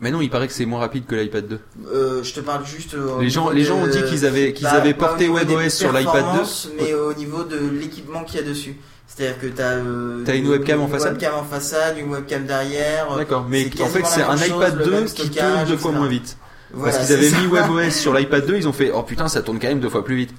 Mais 0.00 0.10
non, 0.12 0.20
il 0.20 0.30
paraît 0.30 0.46
que 0.46 0.52
c'est 0.52 0.64
moins 0.66 0.78
rapide 0.80 1.06
que 1.06 1.14
l'iPad 1.16 1.48
2. 1.48 1.60
Euh, 1.92 2.22
je 2.22 2.32
te 2.32 2.40
parle 2.40 2.64
juste. 2.64 2.94
euh, 2.94 3.20
Les 3.20 3.30
gens, 3.30 3.50
les 3.50 3.64
gens 3.64 3.78
ont 3.78 3.86
dit 3.88 4.02
qu'ils 4.04 4.24
avaient 4.26 4.52
qu'ils 4.52 4.64
Bah, 4.64 4.72
avaient 4.74 4.94
porté 4.94 5.28
WebOS 5.28 5.70
sur 5.70 5.92
l'iPad 5.92 6.04
2. 6.04 6.12
performances, 6.12 6.68
mais 6.80 6.94
au 6.94 7.12
niveau 7.14 7.42
de 7.42 7.58
l'équipement 7.58 8.22
qu'il 8.24 8.40
y 8.40 8.42
a 8.42 8.46
dessus. 8.46 8.76
C'est-à-dire 9.08 9.40
que 9.40 9.46
t'as. 9.48 9.72
Euh, 9.72 10.22
T'as 10.24 10.36
une 10.36 10.46
webcam 10.48 10.80
en 10.80 10.86
façade 10.86 11.14
Une 11.14 11.18
webcam 11.20 11.34
en 11.34 11.44
façade, 11.44 11.98
une 11.98 12.10
webcam 12.12 12.44
derrière. 12.46 13.16
D'accord, 13.16 13.46
mais 13.48 13.68
c'est 13.74 13.82
en 13.82 13.86
fait 13.86 14.06
c'est 14.06 14.22
un 14.22 14.36
iPad 14.36 14.48
chose, 14.70 14.78
le 14.78 14.84
2 14.84 14.90
même 14.92 15.04
qui 15.06 15.30
tourne 15.30 15.64
deux 15.66 15.76
fois 15.76 15.90
etc. 15.90 15.98
moins 15.98 16.08
vite. 16.08 16.36
Voilà, 16.72 16.92
Parce 16.92 17.06
qu'ils 17.06 17.16
c'est 17.16 17.20
avaient 17.20 17.30
ça. 17.30 17.40
mis 17.40 17.46
WebOS 17.46 17.90
sur 17.90 18.14
l'iPad 18.14 18.46
2, 18.46 18.56
ils 18.56 18.68
ont 18.68 18.72
fait 18.72 18.92
oh 18.94 19.02
putain 19.02 19.26
ça 19.26 19.42
tourne 19.42 19.58
quand 19.58 19.68
même 19.68 19.80
deux 19.80 19.88
fois 19.88 20.04
plus 20.04 20.16
vite. 20.16 20.30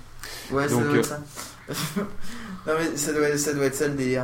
Ouais, 0.51 0.69
ça 0.69 0.75
doit 0.75 0.83
euh, 0.83 0.99
être 0.99 1.05
ça. 1.05 1.19
non, 1.97 2.73
mais 2.79 2.95
ça 2.97 3.11
doit, 3.11 3.37
ça 3.37 3.53
doit 3.53 3.65
être 3.65 3.75
ça 3.75 3.87
le 3.87 3.95
délire. 3.95 4.23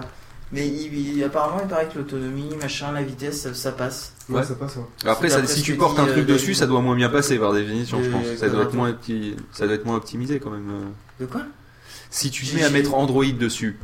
Mais 0.51 0.67
il- 0.67 1.17
il- 1.17 1.23
apparemment, 1.23 1.61
il 1.63 1.67
paraît 1.67 1.87
que 1.91 1.97
l'autonomie, 1.97 2.49
machin, 2.61 2.91
la 2.91 3.01
vitesse, 3.01 3.41
ça, 3.41 3.53
ça 3.53 3.71
passe. 3.71 4.13
Ouais, 4.29 4.37
Ouais. 4.37 4.43
ça 4.43 4.53
passe. 4.55 4.75
ouais. 4.75 4.83
Après 5.09 5.29
ça, 5.29 5.45
si 5.47 5.61
tu 5.63 5.75
portes 5.75 5.97
un 5.99 6.05
truc 6.05 6.29
euh, 6.29 6.33
dessus, 6.33 6.53
ça 6.53 6.67
doit 6.67 6.81
moins 6.81 6.95
bien 6.95 7.09
passer 7.09 7.37
par 7.39 7.51
définition, 7.53 8.01
je 8.03 8.09
pense. 8.09 8.25
Ça 8.37 8.49
doit 8.49 8.63
être 8.63 8.73
moins 8.73 8.91
opti- 8.91 9.35
ça 9.51 9.65
doit 9.65 9.75
être 9.75 9.85
moins 9.85 9.95
optimisé 9.97 10.39
quand 10.39 10.51
même. 10.51 10.69
euh. 10.69 11.23
De 11.23 11.25
quoi? 11.25 11.41
Si 12.11 12.29
tu 12.29 12.45
te 12.45 12.55
mets 12.55 12.63
à 12.63 12.69
mettre 12.69 12.93
Android 12.93 13.25
dessus, 13.25 13.77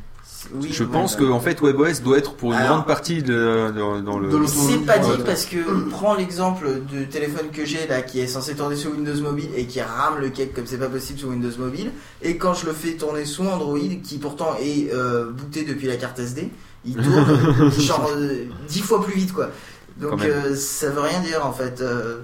Oui, 0.54 0.70
je 0.72 0.84
ouais, 0.84 0.90
pense 0.92 1.14
bah. 1.16 1.20
que 1.24 1.30
en 1.32 1.40
fait 1.40 1.62
WebOS 1.62 2.02
doit 2.04 2.18
être 2.18 2.34
pour 2.34 2.52
une 2.54 2.58
Alors- 2.60 2.78
grande 2.78 2.88
partie 2.88 3.22
de, 3.22 3.72
dans- 3.78 4.02
dans 4.02 4.18
le. 4.20 4.30
De. 4.30 4.46
C'est 4.48 4.80
pas 4.86 4.98
dit 4.98 5.10
Ouais. 5.10 5.18
parce 5.26 5.46
que 5.46 5.58
prends 5.90 6.16
l'exemple 6.16 6.82
du 6.90 7.08
téléphone 7.08 7.48
que 7.54 7.64
j'ai 7.66 7.86
là 7.88 8.02
qui 8.02 8.20
est 8.20 8.28
censé 8.28 8.56
tourner 8.56 8.76
sur 8.76 8.92
Windows 8.92 9.22
Mobile 9.22 9.50
et 9.56 9.66
qui 9.68 9.82
rame 9.82 10.20
le 10.20 10.30
cake 10.30 10.54
comme 10.54 10.66
c'est 10.66 10.80
pas 10.80 10.90
possible 10.90 11.20
sur 11.20 11.30
Windows 11.30 11.52
Mobile 11.60 11.92
et 12.24 12.38
quand 12.38 12.54
je 12.54 12.66
le 12.66 12.74
fais 12.74 12.94
tourner 12.94 13.26
sous 13.26 13.46
Android 13.46 13.78
qui 14.04 14.18
pourtant 14.18 14.56
est 14.60 14.92
euh, 14.94 15.30
booté 15.32 15.64
depuis 15.64 15.88
la 15.88 15.96
carte 15.98 16.18
SD 16.20 16.50
il 16.86 16.96
tourne 17.04 17.72
genre 17.80 18.10
euh, 18.16 18.46
10 18.68 18.80
fois 18.82 19.04
plus 19.04 19.14
vite 19.14 19.34
quoi 19.34 19.50
donc 19.98 20.24
euh, 20.24 20.56
ça 20.56 20.90
veut 20.90 21.02
rien 21.02 21.20
dire 21.22 21.46
en 21.46 21.52
fait 21.54 21.82
Euh, 21.82 22.22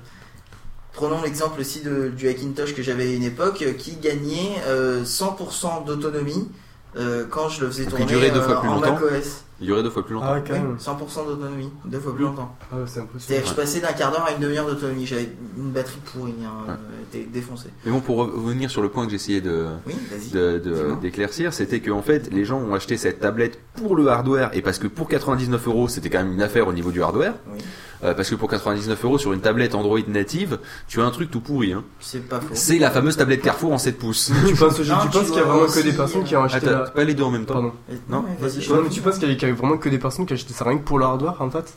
prenons 0.94 1.22
l'exemple 1.22 1.62
aussi 1.62 1.82
de, 1.82 2.10
du 2.10 2.28
Hackintosh 2.28 2.74
que 2.74 2.82
j'avais 2.82 3.04
à 3.04 3.14
une 3.14 3.24
époque 3.24 3.64
qui 3.78 3.98
gagnait 3.98 4.56
euh, 4.68 5.04
100% 5.04 5.86
d'autonomie 5.86 6.48
euh, 6.98 7.26
quand 7.30 7.50
je 7.50 7.62
le 7.62 7.68
faisais 7.68 7.84
il 7.84 7.90
tourner 7.90 8.06
durait 8.06 8.32
deux 8.32 8.40
euh, 8.40 8.44
fois 8.44 8.60
plus 8.62 8.70
en 8.70 8.76
longtemps. 8.76 8.94
macOS 8.94 9.44
Il 9.62 9.68
y 9.68 9.72
aurait 9.72 9.84
deux 9.84 9.90
fois 9.90 10.06
plus 10.06 10.14
longtemps. 10.14 10.28
Ah 10.30 10.34
ouais, 10.36 10.44
quand 10.48 10.54
oui, 10.54 10.60
même. 10.60 10.78
100% 10.78 11.26
d'autonomie, 11.28 11.70
deux 11.86 12.00
fois 12.00 12.14
plus 12.16 12.24
longtemps. 12.26 12.56
Ah 12.72 12.76
ouais, 12.78 12.82
c'est 12.86 13.00
impressionnant. 13.00 13.20
C'est-à-dire 13.28 13.44
que 13.44 13.50
je 13.50 13.56
passais 13.56 13.80
d'un 13.80 13.94
quart 13.94 14.12
d'heure 14.12 14.26
à 14.28 14.32
une 14.34 14.40
demi-heure 14.40 14.68
d'autonomie. 14.68 15.06
J'avais 15.06 15.30
une 15.58 15.72
batterie 15.72 16.00
pourrie, 16.14 16.34
hein, 16.44 16.52
Ouais. 16.68 16.74
euh, 16.74 17.04
était 17.20 17.28
défoncée. 17.32 17.70
Mais 17.86 17.92
bon, 17.92 18.00
pour 18.02 18.18
revenir 18.18 18.70
sur 18.70 18.82
le 18.82 18.90
point 18.90 19.06
que 19.06 19.12
j'essayais 19.12 19.42
de, 19.42 19.66
Oui, 19.88 19.94
vas-y. 20.12 20.30
de- 20.32 20.60
de- 20.60 20.74
Dis-moi. 20.74 21.00
d'éclaircir, 21.02 21.54
c'était 21.54 21.80
que 21.80 21.92
en 21.92 22.02
fait, 22.02 22.32
les 22.32 22.46
gens 22.46 22.60
ont 22.60 22.74
acheté 22.76 22.98
cette 22.98 23.20
tablette 23.20 23.60
pour 23.76 23.96
le 23.96 24.08
hardware 24.10 24.50
et 24.54 24.62
parce 24.62 24.78
que 24.80 24.88
pour 24.88 25.08
99 25.08 25.68
euros, 25.68 25.88
c'était 25.88 26.10
quand 26.10 26.20
même 26.24 26.34
une 26.34 26.42
affaire 26.42 26.68
au 26.68 26.74
niveau 26.74 26.92
du 26.92 27.02
hardware. 27.02 27.34
Oui, 27.52 27.60
Euh, 28.04 28.14
parce 28.14 28.30
que 28.30 28.36
pour 28.36 28.48
99 28.50 29.04
euros 29.06 29.18
sur 29.18 29.34
une 29.34 29.42
tablette 29.42 29.74
Android 29.74 30.00
native, 30.08 30.60
tu 30.88 31.02
as 31.02 31.06
un 31.06 31.10
truc 31.10 31.32
tout 31.32 31.40
pourri. 31.40 31.74
Hein. 31.74 31.84
c'est 32.00 32.20
pas 32.28 32.40
faux. 32.40 32.50
C'est 32.54 32.78
la 32.78 32.92
fameuse 32.92 33.18
tablette 33.18 33.42
Carrefour 33.42 33.74
en 33.74 33.78
7 33.80 33.98
pouces. 33.98 34.32
Tu 34.48 34.56
penses, 34.56 34.82
je- 34.82 34.92
Non, 34.92 35.00
tu 35.02 35.10
tu 35.10 35.18
penses 35.18 35.26
qu'il 35.28 35.36
y 35.36 35.40
a 35.40 35.44
vraiment 35.44 35.66
que 35.66 35.80
des 35.80 35.94
personnes 35.94 36.24
qui 36.24 36.36
ont 36.36 36.44
acheté 36.44 36.68
Attends, 36.68 36.80
la. 36.84 36.90
pas 36.92 37.04
les 37.04 37.14
deux 37.16 37.24
en 37.24 37.32
même 37.32 37.46
temps. 37.46 37.54
Pardon. 37.56 37.72
Non, 38.10 38.24
mais 38.28 38.48
vas-y, 38.48 38.68
Non, 38.70 38.82
mais 38.84 38.90
tu 38.90 39.02
penses 39.02 39.18
qu'il 39.18 39.30
y, 39.30 39.32
a- 39.32 39.36
qu'il 39.36 39.48
y 39.48 39.52
a 39.52 39.56
vraiment 39.56 39.78
que 39.78 39.90
des 39.90 39.98
personnes 39.98 40.26
qui 40.28 40.34
achètent 40.34 40.50
ça 40.52 40.66
rien 40.66 40.78
que 40.78 40.84
pour 40.84 41.00
le 41.00 41.06
hardware 41.06 41.36
en 41.42 41.50
fait? 41.50 41.74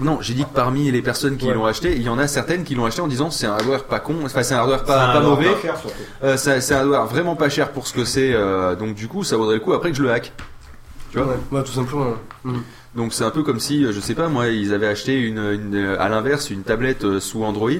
Non, 0.00 0.18
j'ai 0.22 0.32
dit 0.34 0.44
que 0.44 0.54
parmi 0.54 0.90
les 0.90 1.02
personnes 1.02 1.36
qui 1.36 1.46
Ouais. 1.48 1.54
l'ont 1.54 1.66
acheté, 1.66 1.94
il 1.94 2.02
y 2.02 2.08
en 2.08 2.18
a 2.18 2.26
certaines 2.26 2.64
qui 2.64 2.74
l'ont 2.74 2.86
acheté 2.86 3.02
en 3.02 3.08
disant 3.08 3.30
c'est 3.30 3.46
un 3.46 3.52
hardware 3.52 3.84
pas 3.84 4.00
con, 4.00 4.14
enfin 4.24 4.42
c'est 4.42 4.54
un 4.54 4.58
hardware 4.58 4.84
pas, 4.84 4.94
un 4.94 5.06
pas 5.06 5.12
hardware 5.18 5.30
mauvais, 5.36 5.52
pas 5.52 5.60
cher, 5.60 5.76
surtout. 5.78 5.96
euh, 6.22 6.36
c'est 6.38 6.72
un 6.74 6.78
hardware 6.78 7.06
vraiment 7.06 7.36
pas 7.36 7.50
cher 7.50 7.70
pour 7.72 7.86
ce 7.86 7.92
que 7.92 8.04
c'est, 8.06 8.32
euh, 8.32 8.74
donc 8.76 8.94
du 8.94 9.08
coup 9.08 9.24
ça 9.24 9.36
vaudrait 9.36 9.56
le 9.56 9.60
coup 9.60 9.74
après 9.74 9.90
que 9.90 9.96
je 9.96 10.02
le 10.02 10.10
hack. 10.10 10.32
Tu 11.10 11.18
vois? 11.18 11.26
Ouais, 11.26 11.36
ouais, 11.52 11.62
tout 11.64 11.72
simplement. 11.72 12.12
Mm. 12.44 12.58
Donc 12.96 13.12
c'est 13.12 13.24
un 13.24 13.30
peu 13.30 13.42
comme 13.42 13.60
si, 13.60 13.84
euh, 13.84 13.92
je 13.92 14.00
sais 14.00 14.14
pas 14.14 14.28
moi, 14.28 14.48
ils 14.48 14.74
avaient 14.74 14.88
acheté 14.88 15.14
une, 15.18 15.38
une 15.38 15.74
euh, 15.76 16.00
à 16.00 16.08
l'inverse 16.08 16.50
une 16.50 16.62
tablette 16.62 17.04
euh, 17.04 17.20
sous 17.20 17.44
Android 17.44 17.70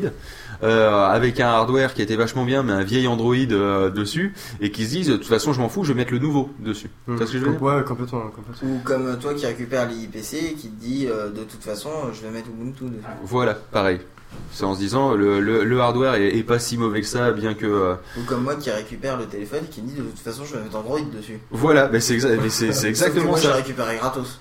euh, 0.63 1.05
avec 1.07 1.41
un 1.41 1.49
hardware 1.49 1.95
qui 1.95 2.03
était 2.03 2.17
vachement 2.17 2.45
bien, 2.45 2.63
mais 2.63 2.73
un 2.73 2.85
vieil 2.85 3.09
Android 3.09 3.35
euh, 3.35 3.91
dessus, 3.91 4.35
et 4.61 4.71
qui 4.71 4.85
se 4.85 4.91
disent 4.91 5.09
de 5.09 5.17
toute 5.17 5.27
façon 5.27 5.53
je 5.53 5.61
m'en 5.61 5.69
fous, 5.69 5.83
je 5.85 5.93
vais 5.93 5.99
mettre 5.99 6.13
le 6.13 6.19
nouveau 6.19 6.51
dessus. 6.61 6.91
Mm. 7.07 7.13
Tu 7.13 7.17
vois 7.17 7.27
ce 7.27 7.33
que 7.33 7.39
je 7.39 7.45
veux 7.45 7.51
dire? 7.53 7.63
Ouais, 7.63 7.83
complètement. 7.85 8.21
complètement. 8.29 8.69
Ou 8.69 8.79
comme 8.85 9.19
toi 9.19 9.35
qui 9.35 9.47
récupères 9.47 9.89
l'IPC 9.89 10.35
et 10.35 10.55
qui 10.55 10.69
te 10.69 10.81
dit 10.81 11.07
euh, 11.09 11.31
de 11.31 11.43
toute 11.45 11.63
façon 11.65 11.91
je 12.13 12.21
vais 12.21 12.31
mettre 12.31 12.49
Ubuntu 12.49 12.85
dessus. 12.85 13.03
Voilà, 13.25 13.55
pareil. 13.55 14.01
C'est 14.53 14.63
en 14.65 14.75
se 14.75 14.79
disant 14.79 15.15
le, 15.15 15.41
le, 15.41 15.65
le 15.65 15.81
hardware 15.81 16.15
est, 16.15 16.37
est 16.37 16.45
pas 16.45 16.61
si 16.61 16.77
mauvais 16.79 17.01
que 17.01 17.07
ça, 17.09 17.33
bien 17.33 17.55
que 17.55 17.67
euh, 17.67 17.95
Ou 18.17 18.23
comme 18.29 18.45
moi 18.45 18.55
qui 18.55 18.71
récupère 18.71 19.17
le 19.17 19.25
téléphone 19.25 19.61
et 19.65 19.69
qui 19.69 19.83
me 19.83 19.89
dit 19.89 19.95
de 19.95 20.03
toute 20.03 20.21
façon 20.21 20.45
je 20.45 20.55
vais 20.55 20.63
mettre 20.63 20.77
Android 20.77 21.01
dessus. 21.13 21.41
voilà, 21.51 21.89
mais 21.91 21.99
c'est 21.99 22.17
exa- 22.17 22.87
exactement 22.87 23.31
moi, 23.31 23.39
ça. 23.39 23.49
j'ai 23.49 23.55
récupéré 23.55 23.97
gratos. 23.97 24.39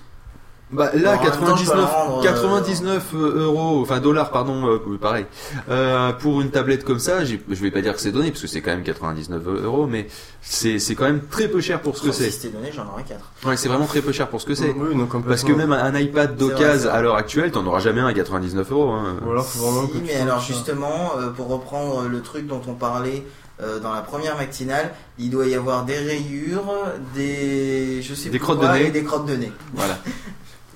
Bah 0.72 0.90
là, 0.94 1.16
Bon, 1.16 1.22
en 1.22 1.30
même 1.30 1.40
temps, 1.40 1.56
je 1.56 1.64
peux 1.64 1.70
99, 1.72 1.76
la 1.76 1.84
rendre, 1.86 2.18
euh, 2.20 2.22
99 2.22 3.14
euros, 3.14 3.80
enfin 3.82 3.98
dollars 3.98 4.30
pardon, 4.30 4.68
euh, 4.68 4.78
pareil. 5.00 5.26
Euh, 5.68 6.12
pour 6.12 6.40
une 6.40 6.50
tablette 6.50 6.84
comme 6.84 7.00
ça, 7.00 7.24
je 7.24 7.36
vais 7.48 7.70
pas 7.72 7.80
dire 7.80 7.92
que 7.94 8.00
c'est 8.00 8.12
donné 8.12 8.30
parce 8.30 8.42
que 8.42 8.46
c'est 8.46 8.60
quand 8.60 8.70
même 8.70 8.84
99 8.84 9.42
euros, 9.64 9.86
mais 9.86 10.06
c'est 10.42 10.78
c'est 10.78 10.94
quand 10.94 11.06
même 11.06 11.22
très 11.28 11.48
peu 11.48 11.60
cher 11.60 11.80
pour 11.82 11.96
ce 11.96 12.02
que 12.02 12.08
Oh, 12.10 12.12
Si 12.12 12.22
c'est. 12.22 12.30
c'était 12.30 12.56
donné, 12.56 12.70
j'en 12.72 12.86
aurais 12.86 13.02
4. 13.02 13.20
Ouais, 13.46 13.56
c'est 13.56 13.68
vraiment 13.68 13.86
très 13.86 14.00
peu 14.00 14.12
cher 14.12 14.28
pour 14.28 14.40
ce 14.40 14.46
que 14.46 14.54
c'est. 14.54 14.70
Oui, 14.70 14.94
non, 14.94 15.06
complètement. 15.06 15.22
Parce 15.28 15.42
que 15.42 15.52
même 15.52 15.72
un 15.72 15.98
iPad 15.98 16.30
C'est 16.30 16.36
d'occasion 16.36 16.88
c'est 16.90 16.96
à 16.96 17.02
l'heure 17.02 17.16
actuelle, 17.16 17.50
t'en 17.50 17.66
auras 17.66 17.80
jamais 17.80 18.00
un 18.00 18.06
à 18.06 18.14
99 18.14 18.70
euros. 18.70 18.90
Hein. 18.92 19.16
Ou 19.26 19.30
alors, 19.30 19.46
faut 19.46 19.64
vraiment 19.66 19.86
Si, 19.88 19.92
que 19.94 19.98
tu 19.98 20.04
mais 20.04 20.20
alors 20.20 20.40
justement, 20.40 21.12
euh, 21.18 21.30
pour 21.30 21.48
reprendre 21.48 22.04
le 22.08 22.20
truc 22.22 22.46
dont 22.46 22.62
on 22.68 22.74
parlait 22.74 23.24
euh, 23.60 23.80
dans 23.80 23.92
la 23.92 24.02
première 24.02 24.36
matinale, 24.36 24.90
il 25.18 25.30
doit 25.30 25.46
y 25.46 25.54
avoir 25.54 25.84
des 25.84 25.98
rayures, 25.98 26.72
des 27.14 28.00
je 28.02 28.14
sais 28.14 28.30
Des 28.30 28.38
crottes 28.38 28.60
quoi, 28.60 28.68
de 28.72 28.78
nez. 28.78 28.86
et 28.86 28.90
des 28.90 29.02
crottes 29.04 29.26
de 29.26 29.34
nez. 29.34 29.52
Voilà. 29.74 29.98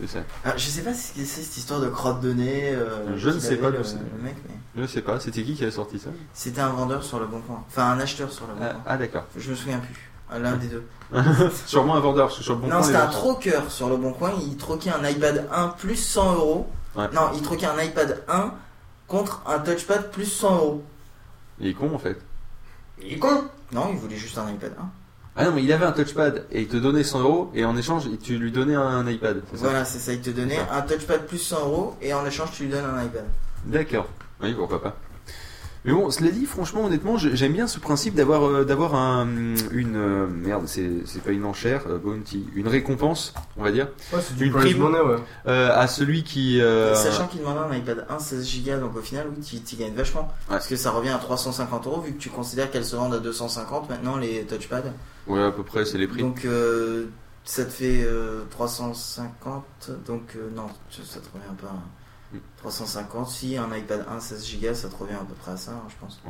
Ça. 0.08 0.18
Alors, 0.44 0.58
je 0.58 0.66
sais 0.66 0.82
pas 0.82 0.92
ce 0.92 1.12
que 1.12 1.24
c'est 1.24 1.42
cette 1.42 1.56
histoire 1.56 1.80
de 1.80 1.88
crottes 1.88 2.20
de 2.20 2.32
nez. 2.32 2.70
euh, 2.74 3.16
Je 3.16 3.30
ne 3.30 3.38
sais 3.38 3.56
pas 3.56 3.68
avait, 3.68 3.78
le- 3.78 4.22
mec, 4.22 4.34
mais 4.48 4.82
Je 4.82 4.86
sais 4.86 5.02
pas, 5.02 5.20
c'était 5.20 5.42
qui 5.44 5.54
qui 5.54 5.64
a 5.64 5.70
sorti 5.70 5.98
ça 6.00 6.10
c'était 6.32 6.60
un 6.60 6.70
vendeur 6.70 7.02
sur 7.04 7.20
le 7.20 7.26
bon 7.26 7.40
coin, 7.40 7.62
enfin 7.68 7.92
un 7.92 8.00
acheteur 8.00 8.32
sur 8.32 8.46
le 8.48 8.54
bon 8.54 8.60
Ah, 8.64 8.70
coin. 8.72 8.82
ah, 8.86 8.96
d'accord. 8.96 9.24
Je 9.36 9.50
me 9.50 9.54
souviens 9.54 9.78
plus. 9.78 10.10
Ah, 10.30 10.38
L'un 10.40 10.56
des 10.56 10.66
deux. 10.66 10.84
Sûrement 11.66 11.94
un 11.94 12.00
vendeur, 12.00 12.26
parce 12.26 12.38
que 12.38 12.44
sur 12.44 12.54
le 12.54 12.60
bon 12.60 12.66
non, 12.66 12.76
coin, 12.78 12.82
c'était 12.82 12.98
les 12.98 13.04
un 13.04 13.08
troqueur 13.08 13.70
sur 13.70 13.88
le 13.88 13.96
bon 13.96 14.12
coin. 14.12 14.32
Il 14.42 14.56
troquait 14.56 14.90
un 14.90 15.06
iPad 15.08 15.46
1 15.52 15.68
plus 15.68 15.96
100 15.96 16.34
euros. 16.34 16.68
Ouais. 16.96 17.08
Non, 17.12 17.30
il 17.34 17.42
troquait 17.42 17.66
un 17.66 17.80
iPad 17.80 18.24
1 18.28 18.52
contre 19.06 19.42
un 19.46 19.58
touchpad 19.60 20.10
plus 20.10 20.24
100 20.26 20.54
euros. 20.56 20.84
Il 21.60 21.68
est 21.68 21.74
con 21.74 21.94
en 21.94 21.98
fait. 21.98 22.18
Il 23.00 23.12
est 23.12 23.18
con 23.18 23.44
Non, 23.72 23.90
il 23.92 23.98
voulait 23.98 24.16
juste 24.16 24.38
un 24.38 24.50
iPad 24.50 24.72
1. 24.78 24.90
Ah 25.36 25.44
non, 25.44 25.52
mais 25.52 25.64
il 25.64 25.72
avait 25.72 25.84
un 25.84 25.92
touchpad 25.92 26.44
et 26.52 26.60
il 26.62 26.68
te 26.68 26.76
donnait 26.76 27.02
100 27.02 27.20
euros 27.20 27.50
et 27.54 27.64
en 27.64 27.76
échange, 27.76 28.04
tu 28.22 28.38
lui 28.38 28.52
donnais 28.52 28.76
un 28.76 29.08
iPad. 29.08 29.42
Voilà, 29.52 29.84
c'est 29.84 29.98
ça. 29.98 30.12
Il 30.12 30.20
te 30.20 30.30
donnait 30.30 30.60
un 30.70 30.82
touchpad 30.82 31.26
plus 31.26 31.38
100 31.38 31.60
euros 31.60 31.96
et 32.00 32.14
en 32.14 32.24
échange, 32.24 32.52
tu 32.52 32.64
lui 32.64 32.70
donnes 32.70 32.84
un 32.84 33.02
iPad. 33.02 33.24
D'accord. 33.64 34.06
Oui, 34.40 34.54
pourquoi 34.54 34.80
pas. 34.80 34.96
Mais 35.84 35.92
bon, 35.92 36.10
cela 36.10 36.30
dit, 36.30 36.46
franchement, 36.46 36.84
honnêtement, 36.86 37.18
j'aime 37.18 37.52
bien 37.52 37.66
ce 37.66 37.78
principe 37.78 38.14
d'avoir 38.14 38.44
euh, 38.48 38.64
d'avoir 38.64 38.94
un 38.94 39.26
une 39.70 39.96
euh, 39.96 40.26
merde, 40.26 40.64
c'est 40.66 40.90
c'est 41.04 41.22
pas 41.22 41.32
une 41.32 41.44
enchère, 41.44 41.82
euh, 41.88 41.98
bounty, 41.98 42.46
une 42.54 42.68
récompense, 42.68 43.34
on 43.58 43.62
va 43.62 43.70
dire, 43.70 43.88
Ouais, 44.12 44.20
c'est 44.22 44.42
Une 44.42 44.50
prime. 44.52 44.82
ouais. 44.82 45.16
euh, 45.46 45.70
à 45.78 45.86
celui 45.86 46.22
qui 46.24 46.60
euh, 46.62 46.94
Sachant 46.94 47.26
qu'il 47.26 47.40
demandait 47.40 47.60
un 47.60 47.76
iPad 47.78 48.06
1 48.08 48.18
16 48.18 48.64
Go, 48.64 48.76
donc 48.80 48.96
au 48.96 49.00
final, 49.02 49.26
oui, 49.36 49.42
tu, 49.44 49.60
tu 49.60 49.76
gagnes 49.76 49.92
vachement. 49.94 50.32
Parce 50.48 50.66
que 50.66 50.76
ça 50.76 50.90
revient 50.90 51.10
à 51.10 51.18
350 51.18 51.86
euros 51.86 52.00
vu 52.00 52.12
que 52.12 52.18
tu 52.18 52.30
considères 52.30 52.70
qu'elles 52.70 52.84
se 52.86 52.96
vendent 52.96 53.14
à 53.14 53.18
250 53.18 53.90
maintenant, 53.90 54.16
les 54.16 54.44
touchpads. 54.46 54.82
ouais 55.26 55.42
à 55.42 55.50
peu 55.50 55.64
près, 55.64 55.84
c'est 55.84 55.98
les 55.98 56.08
prix. 56.08 56.22
Donc 56.22 56.46
euh, 56.46 57.08
ça 57.44 57.62
te 57.66 57.70
fait 57.70 58.02
euh, 58.04 58.44
350, 58.50 59.90
donc 60.06 60.22
euh, 60.36 60.48
non, 60.56 60.66
ça 60.90 61.02
ça 61.04 61.20
te 61.20 61.26
revient 61.34 61.60
pas. 61.60 61.74
Mm. 62.34 62.38
350, 62.58 63.28
si 63.28 63.56
un 63.56 63.68
iPad 63.76 64.04
1 64.10 64.20
16 64.20 64.56
Go, 64.60 64.74
ça 64.74 64.88
te 64.88 64.96
revient 64.96 65.14
à 65.14 65.24
peu 65.24 65.34
près 65.40 65.52
à 65.52 65.56
ça, 65.56 65.72
hein, 65.72 65.82
je 65.88 65.94
pense. 66.00 66.20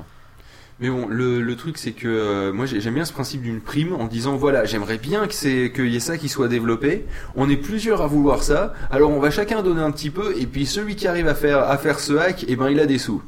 Mais 0.81 0.91
bon, 0.91 1.07
le, 1.09 1.41
le 1.41 1.57
truc 1.57 1.79
c'est 1.79 1.93
que 1.93 2.09
euh, 2.09 2.53
moi 2.53 2.67
j'ai- 2.67 2.81
j'aime 2.81 2.95
bien 2.95 3.05
ce 3.05 3.13
principe 3.13 3.43
d'une 3.43 3.61
prime 3.61 3.93
en 3.95 4.07
disant 4.09 4.35
voilà, 4.37 4.65
j'aimerais 4.65 4.99
bien 4.99 5.29
que 5.29 5.33
c'est 5.35 5.71
qu'il 5.73 5.87
y 5.87 5.95
ait 5.97 6.01
ça 6.01 6.19
qui 6.19 6.29
soit 6.29 6.49
développé. 6.49 7.07
On 7.37 7.49
est 7.49 7.57
plusieurs 7.57 8.03
à 8.03 8.09
vouloir 8.09 8.43
ça, 8.43 8.75
alors 8.91 9.11
on 9.13 9.21
va 9.21 9.31
chacun 9.31 9.63
donner 9.63 9.83
un 9.83 9.93
petit 9.93 10.11
peu 10.11 10.37
et 10.37 10.47
puis 10.47 10.67
celui 10.67 10.97
qui 10.97 11.07
arrive 11.07 11.29
à 11.29 11.35
faire 11.37 11.59
à 11.61 11.79
faire 11.79 12.01
ce 12.01 12.15
hack, 12.15 12.45
et 12.49 12.57
ben 12.57 12.71
il 12.71 12.81
a 12.81 12.87
des 12.87 12.99
sous. 12.99 13.23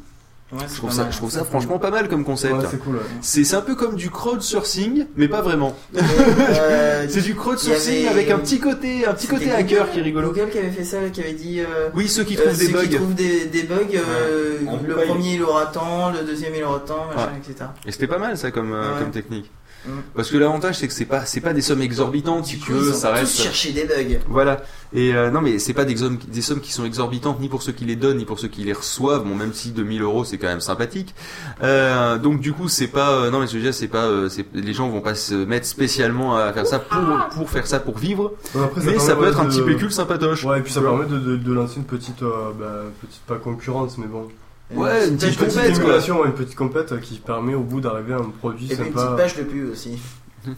Ouais, 0.53 0.61
Je 0.73 0.77
trouve 0.77 0.93
ça, 0.93 1.09
je 1.11 1.17
trouve 1.17 1.31
ça 1.31 1.45
franchement 1.45 1.79
pas 1.81 1.91
mal 1.91 2.09
comme 2.09 2.25
concept. 2.25 2.55
Ouais, 2.55 2.65
c'est 2.71 2.79
cool, 2.79 2.97
ouais. 2.97 3.55
Un 3.57 3.61
peu 3.63 3.75
comme 3.75 3.97
du 3.97 4.11
crowdsourcing, 4.11 5.07
mais 5.17 5.27
pas 5.27 5.43
vraiment. 5.43 5.75
Euh, 5.97 7.07
C'est 7.09 7.23
du 7.23 7.35
crowdsourcing 7.35 8.07
avait- 8.07 8.09
avec 8.09 8.31
un 8.31 8.39
petit 8.39 8.61
côté, 8.61 9.07
un 9.07 9.15
petit 9.15 9.27
côté 9.27 9.51
hacker 9.51 9.91
qui 9.91 9.99
est 9.99 10.03
rigolo. 10.03 10.29
Google 10.29 10.51
qui 10.51 10.59
avait 10.59 10.71
fait 10.71 10.85
ça, 10.85 10.99
qui 11.13 11.21
avait 11.21 11.33
dit. 11.33 11.61
euh, 11.61 11.89
Oui, 11.95 12.07
ceux 12.09 12.23
qui 12.25 12.37
euh, 12.37 12.43
trouvent 12.45 12.59
des 12.59 12.67
ceux 12.67 12.73
bugs. 12.73 12.83
qui 12.87 12.95
trouvent 12.95 13.15
des, 13.15 13.47
des 13.47 13.63
bugs, 13.65 13.77
euh, 13.95 14.59
On 14.69 14.81
le 14.87 14.95
premier 14.95 15.35
il 15.35 15.43
aura 15.43 15.67
tant, 15.67 16.11
le 16.13 16.21
deuxième 16.25 16.53
il 16.55 16.63
aura 16.63 16.79
tant, 16.81 17.07
machin, 17.07 17.31
etc. 17.39 17.71
Et 17.85 17.91
c'était 17.93 18.07
pas 18.07 18.19
mal 18.19 18.39
ça 18.39 18.51
comme, 18.53 18.73
euh, 18.73 18.93
Ouais. 18.95 19.01
comme 19.01 19.11
technique. 19.11 19.51
Mm. 19.87 19.91
Parce 20.15 20.31
que 20.31 20.37
l'avantage 20.37 20.77
c'est 20.79 20.89
que 20.89 20.93
c'est 20.95 21.05
pas, 21.05 21.25
c'est 21.27 21.41
pas 21.41 21.53
des 21.53 21.61
sommes 21.63 21.83
exorbitantes 21.83 22.47
si 22.47 22.59
tu 22.59 22.73
veux, 22.73 22.93
ça 22.93 23.11
tous 23.11 23.15
reste. 23.21 23.37
cherché 23.41 23.73
des 23.73 23.85
bugs. 23.85 24.19
Voilà. 24.29 24.63
Et 24.93 25.15
euh, 25.15 25.31
non, 25.31 25.41
mais 25.41 25.59
c'est 25.59 25.75
pas 25.75 25.85
des 25.85 25.97
sommes, 25.97 26.19
des 26.29 26.43
sommes 26.43 26.61
qui 26.61 26.73
sont 26.73 26.85
exorbitantes 26.85 27.41
ni 27.41 27.49
pour 27.49 27.63
ceux 27.63 27.73
qui 27.73 27.85
les 27.85 27.97
donnent 27.97 28.19
ni 28.19 28.25
pour 28.25 28.39
ceux 28.39 28.49
qui 28.49 28.63
les 28.65 28.73
reçoivent. 28.73 29.25
Bon, 29.25 29.35
même 29.35 29.53
si 29.53 29.71
2000 29.73 30.03
euros 30.03 30.25
c'est 30.25 30.39
quand 30.39 30.47
même 30.47 30.61
sympathique. 30.61 31.15
Euh, 31.63 32.19
donc 32.19 32.41
du 32.41 32.53
coup, 32.53 32.69
c'est 32.69 32.87
pas. 32.89 33.11
euh, 33.11 33.31
non, 33.31 33.41
mais 33.41 33.47
ce 33.47 33.53
que 33.53 33.59
je 33.59 33.65
veux 33.65 33.71
dire, 33.71 33.75
c'est 33.79 33.89
pas. 33.89 34.05
euh, 34.07 34.29
c'est- 34.29 34.47
les 34.55 34.73
gens 34.75 34.89
vont 34.89 35.01
pas 35.01 35.15
se 35.15 35.35
mettre 35.35 35.67
spécialement 35.67 36.37
à 36.37 36.53
faire 36.53 36.67
ça 36.67 36.79
pour 36.79 37.01
pour 37.35 37.51
faire 37.51 37.67
ça 37.67 37.81
pour 37.81 37.99
vivre. 37.99 38.33
Après, 38.55 38.81
mais 38.85 38.99
ça 38.99 39.17
peut 39.17 39.27
être 39.29 39.41
un 39.41 39.47
petit 39.47 39.63
pécule 39.63 39.93
sympatoche. 39.93 40.45
Ouais, 40.45 40.59
et 40.59 40.63
puis 40.63 40.73
ça 40.73 40.81
permet 40.81 41.07
de, 41.07 41.19
de, 41.19 41.37
de 41.37 41.53
lancer 41.53 41.77
une 41.77 41.85
petite, 41.85 42.23
euh, 42.23 42.51
bah, 42.59 42.83
petite, 43.01 43.21
pas 43.27 43.37
concurrence, 43.37 43.99
mais 43.99 44.07
bon. 44.07 44.29
Ouais, 44.73 45.09
une 45.09 45.17
petite 45.17 45.31
Une 45.41 45.47
petite 45.47 45.55
compète, 45.83 46.07
quoi. 46.11 46.27
une 46.27 46.35
petite 46.35 46.57
compète 46.57 47.01
qui 47.01 47.19
permet 47.19 47.55
au 47.55 47.61
bout 47.63 47.81
d'arriver 47.81 48.15
à 48.15 48.19
un 48.19 48.31
produit 48.31 48.67
Et 48.73 48.77
puis 48.77 48.87
une 48.89 48.93
sympa. 48.95 49.05
petite 49.07 49.17
page 49.17 49.37
de 49.37 49.43
pub 49.45 49.71
aussi. 49.71 49.99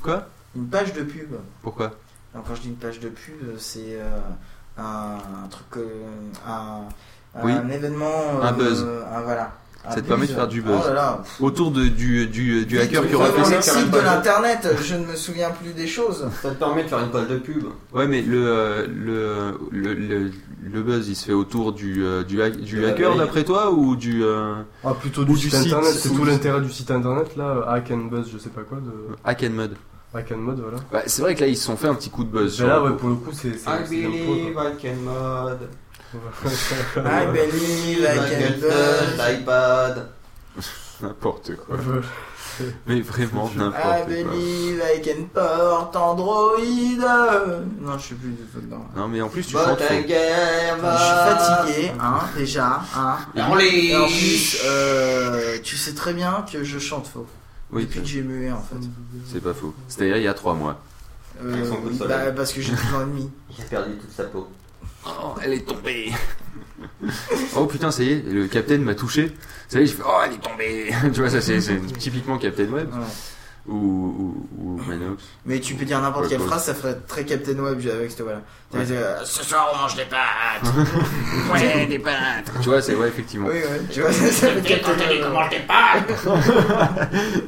Quoi? 0.03 0.27
Une 0.57 0.67
page 0.67 0.93
de 0.95 1.03
pub. 1.03 1.31
Pourquoi? 1.63 1.93
Alors, 2.35 2.47
quand 2.47 2.55
je 2.55 2.63
dis 2.63 2.69
une 2.69 2.77
page 2.77 3.01
de 3.01 3.09
pub, 3.09 3.35
c'est 3.59 3.99
euh, 4.01 4.09
un, 4.79 5.19
un 5.45 5.49
truc, 5.49 5.67
euh, 5.77 5.87
un, 6.47 6.81
Oui. 7.45 7.53
un 7.53 7.69
événement, 7.69 8.41
Un 8.43 8.49
euh, 8.49 8.53
buzz. 8.53 8.87
un- 9.15 9.21
voilà. 9.23 9.53
Ça 9.89 10.03
te 10.03 10.07
permet 10.07 10.27
de 10.27 10.33
faire 10.33 10.49
du 10.49 10.61
buzz. 10.61 10.81
Oh 10.85 10.89
là 10.89 10.95
là. 10.95 11.23
Autour 11.41 11.71
de, 11.71 11.85
du, 11.85 12.27
du, 12.27 12.67
du 12.67 12.79
hacker 12.79 13.01
qui 13.03 13.07
Vite, 13.07 13.15
aura 13.17 13.27
fait 13.33 13.45
ça. 13.45 13.57
le 13.57 13.63
site 13.85 13.91
de 13.91 13.99
l'internet, 13.99 14.69
je 14.83 14.95
ne 14.97 15.07
me 15.07 15.17
souviens 15.17 15.51
plus 15.51 15.73
des 15.73 15.87
choses. 15.87 16.29
Ça 16.43 16.51
te 16.51 16.55
permet 16.57 16.83
de 16.85 16.89
faire 16.89 16.99
une 16.99 17.11
page 17.11 17.29
de 17.29 17.39
pub. 17.39 17.65
Ouais, 17.95 18.07
mais 18.07 18.21
le, 18.21 18.37
euh, 18.47 18.87
le, 18.87 19.59
le, 19.71 19.95
le, 19.95 20.31
le 20.71 20.83
buzz 20.83 21.09
il 21.09 21.15
se 21.17 21.25
fait 21.27 21.33
autour 21.33 21.73
du, 21.73 22.05
euh, 22.05 22.23
du, 22.23 22.43
hack- 22.43 22.57
hacker 22.87 23.17
d'après 23.17 23.45
toi 23.45 23.71
ou 23.71 23.97
du. 23.97 24.23
euh, 24.25 24.57
Ah, 24.85 24.93
plutôt 24.93 25.23
Ou 25.23 25.35
du, 25.37 25.39
site 25.49 25.55
site, 25.55 25.67
internet, 25.73 25.91
c'est 25.93 26.11
ou 26.11 26.17
tout 26.17 26.25
l'intérêt 26.25 26.61
du 26.61 26.71
site 26.71 26.91
internet 26.91 27.37
là, 27.37 27.65
Hack 27.69 27.91
and 27.91 28.09
Buzz, 28.11 28.29
je 28.31 28.37
sais 28.39 28.51
pas 28.51 28.63
quoi, 28.63 28.79
de 28.79 28.91
Hack 29.25 29.43
and 29.45 29.51
Mud 29.53 29.71
Hack 30.15 30.33
and 30.33 30.39
Mode, 30.39 30.61
voilà. 30.61 30.79
Bah, 30.91 31.03
c'est 31.07 31.21
vrai 31.23 31.35
que 31.35 31.41
là 31.43 31.47
ils 31.49 31.57
se 31.57 31.65
sont 31.67 31.77
fait 31.77 31.87
un 31.89 31.95
petit 31.95 32.09
coup 32.11 32.25
de 32.25 32.31
buzz. 32.31 32.61
Mais 32.63 32.67
là, 32.67 32.83
ouais, 32.83 32.93
pour 32.97 33.11
le 33.11 33.15
coup, 33.17 33.31
c'est. 33.33 33.49
I 33.49 33.89
believe 33.89 34.25
pro, 34.25 34.35
I 34.35 34.73
can 34.81 34.95
mod. 35.05 35.59
quoi. 35.59 35.69
I 36.15 37.27
believe 37.27 38.05
I 38.05 38.17
can 38.17 38.61
buzz. 38.61 39.17
l'iPad. 39.19 40.09
N'importe 41.03 41.57
quoi. 41.57 41.77
Mais 42.87 43.01
vraiment 43.03 43.49
I 43.55 43.59
n'importe 43.59 43.85
quoi. 43.85 44.05
believe 44.07 44.83
I 44.83 45.01
can 45.01 45.25
port 45.33 45.93
Android. 45.95 46.59
Non, 47.81 47.99
je 47.99 48.03
suis 48.03 48.15
plus 48.17 48.31
du 48.31 48.43
tout 48.45 48.61
dedans. 48.61 48.85
Non, 48.97 49.07
mais 49.07 49.21
en 49.21 49.29
plus 49.29 49.47
tu 49.47 49.53
But 49.55 49.63
chantes 49.65 49.81
I 49.81 49.85
Je 49.85 49.93
suis 49.93 50.09
fatigué, 50.09 51.93
hein, 52.01 52.21
déjà, 52.37 52.83
hein. 52.97 53.17
Et 53.37 53.43
en 53.95 54.07
plus, 54.07 54.59
euh, 54.65 55.59
tu 55.63 55.77
sais 55.77 55.95
très 55.95 56.15
bien 56.15 56.45
que 56.51 56.65
je 56.65 56.79
chante 56.81 57.07
faux. 57.07 57.27
Oui, 57.71 57.83
Depuis 57.85 58.01
que 58.01 58.07
j'ai 58.07 58.23
mué, 58.23 58.51
en 58.51 58.61
fait. 58.63 58.77
c'est 59.31 59.43
pas 59.43 59.55
faux. 59.55 59.75
C'était 59.87 60.09
il 60.19 60.23
y 60.25 60.29
a 60.29 60.35
trois 60.35 60.55
mois. 60.55 60.81
Euh, 61.45 61.65
bah, 62.09 62.33
parce 62.35 62.53
que 62.53 62.61
j'ai 62.61 62.73
deux 62.73 62.95
ans 62.97 63.03
et 63.03 63.05
demi. 63.05 63.31
Il 63.57 63.63
a 63.65 63.69
perdu 63.69 63.97
toute 63.99 64.11
sa 64.11 64.25
peau. 64.25 64.49
Oh, 65.07 65.35
elle 65.43 65.53
est 65.55 65.67
tombée. 65.67 66.13
oh 67.57 67.67
putain, 67.67 67.91
ça 67.91 68.03
y 68.03 68.13
est, 68.13 68.23
le 68.27 68.47
Captain 68.47 68.79
m'a 68.79 68.95
touché. 68.95 69.33
Ça 69.69 69.81
y 69.81 69.85
est, 69.85 69.87
je 69.87 69.95
fais 69.95 70.03
oh, 70.07 70.21
elle 70.25 70.35
est 70.35 70.39
tombée. 70.39 70.91
tu 71.13 71.21
vois, 71.21 71.31
ça 71.31 71.41
c'est 71.41 71.61
c'est 71.61 71.81
typiquement 71.99 72.39
Captain 72.39 72.69
Web 72.69 72.93
Ouais. 72.93 73.01
Ou, 73.69 73.75
ou, 73.77 74.47
ou 74.59 74.83
Manox. 74.87 75.23
Mais 75.47 75.61
tu 75.61 75.75
peux 75.75 75.85
dire 75.85 76.01
n'importe 76.01 76.29
quelle 76.29 76.41
phrase, 76.41 76.65
ça 76.65 76.75
ferait 76.75 76.97
très 77.07 77.25
Captain 77.25 77.59
Web 77.59 77.81
avec 77.93 78.11
cette 78.11 78.23
voilà. 78.23 78.41
Ouais. 78.75 78.85
Ce 79.25 79.45
soir 79.45 79.71
on 79.75 79.79
mange 79.79 79.95
des 79.97 80.05
pâtes. 80.05 80.63
ouais, 81.53 81.87
des 81.87 81.99
pâtes. 81.99 82.51
Tu 82.63 82.69
vois, 82.69 82.83
c'est 82.83 82.95
ouais, 82.95 83.09
effectivement. 83.09 83.49
Oui, 83.49 83.55
ouais. 83.57 83.81
Tu 83.93 84.01
vois, 84.01 84.13
ça, 84.13 84.27
ça 84.33 84.47
fait 84.49 84.63
Captain 84.63 84.93
Web. 84.93 85.09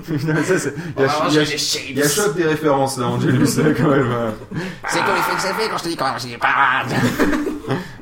Putain, 0.06 0.42
ça, 0.42 0.58
c'est- 0.58 0.74
il 0.96 1.02
y 1.02 1.06
a, 1.06 1.28
il 1.28 1.34
y 1.34 2.00
a- 2.00 2.02
y 2.02 2.02
a 2.02 2.08
choc 2.08 2.34
des 2.36 2.44
références 2.44 2.98
là, 2.98 3.06
Angelus, 3.06 3.46
quand 3.76 3.88
même. 3.88 4.10
hein. 4.12 4.34
C'est 4.88 4.98
comme 5.04 5.14
l'effet 5.14 5.34
que 5.36 5.42
ça 5.42 5.54
fait 5.54 5.68
quand 5.68 5.78
je 5.78 5.82
te 5.84 5.88
dis 5.88 5.96
quand 5.96 6.14
j'ai 6.18 6.28
des 6.30 6.38
parades. 6.38 6.92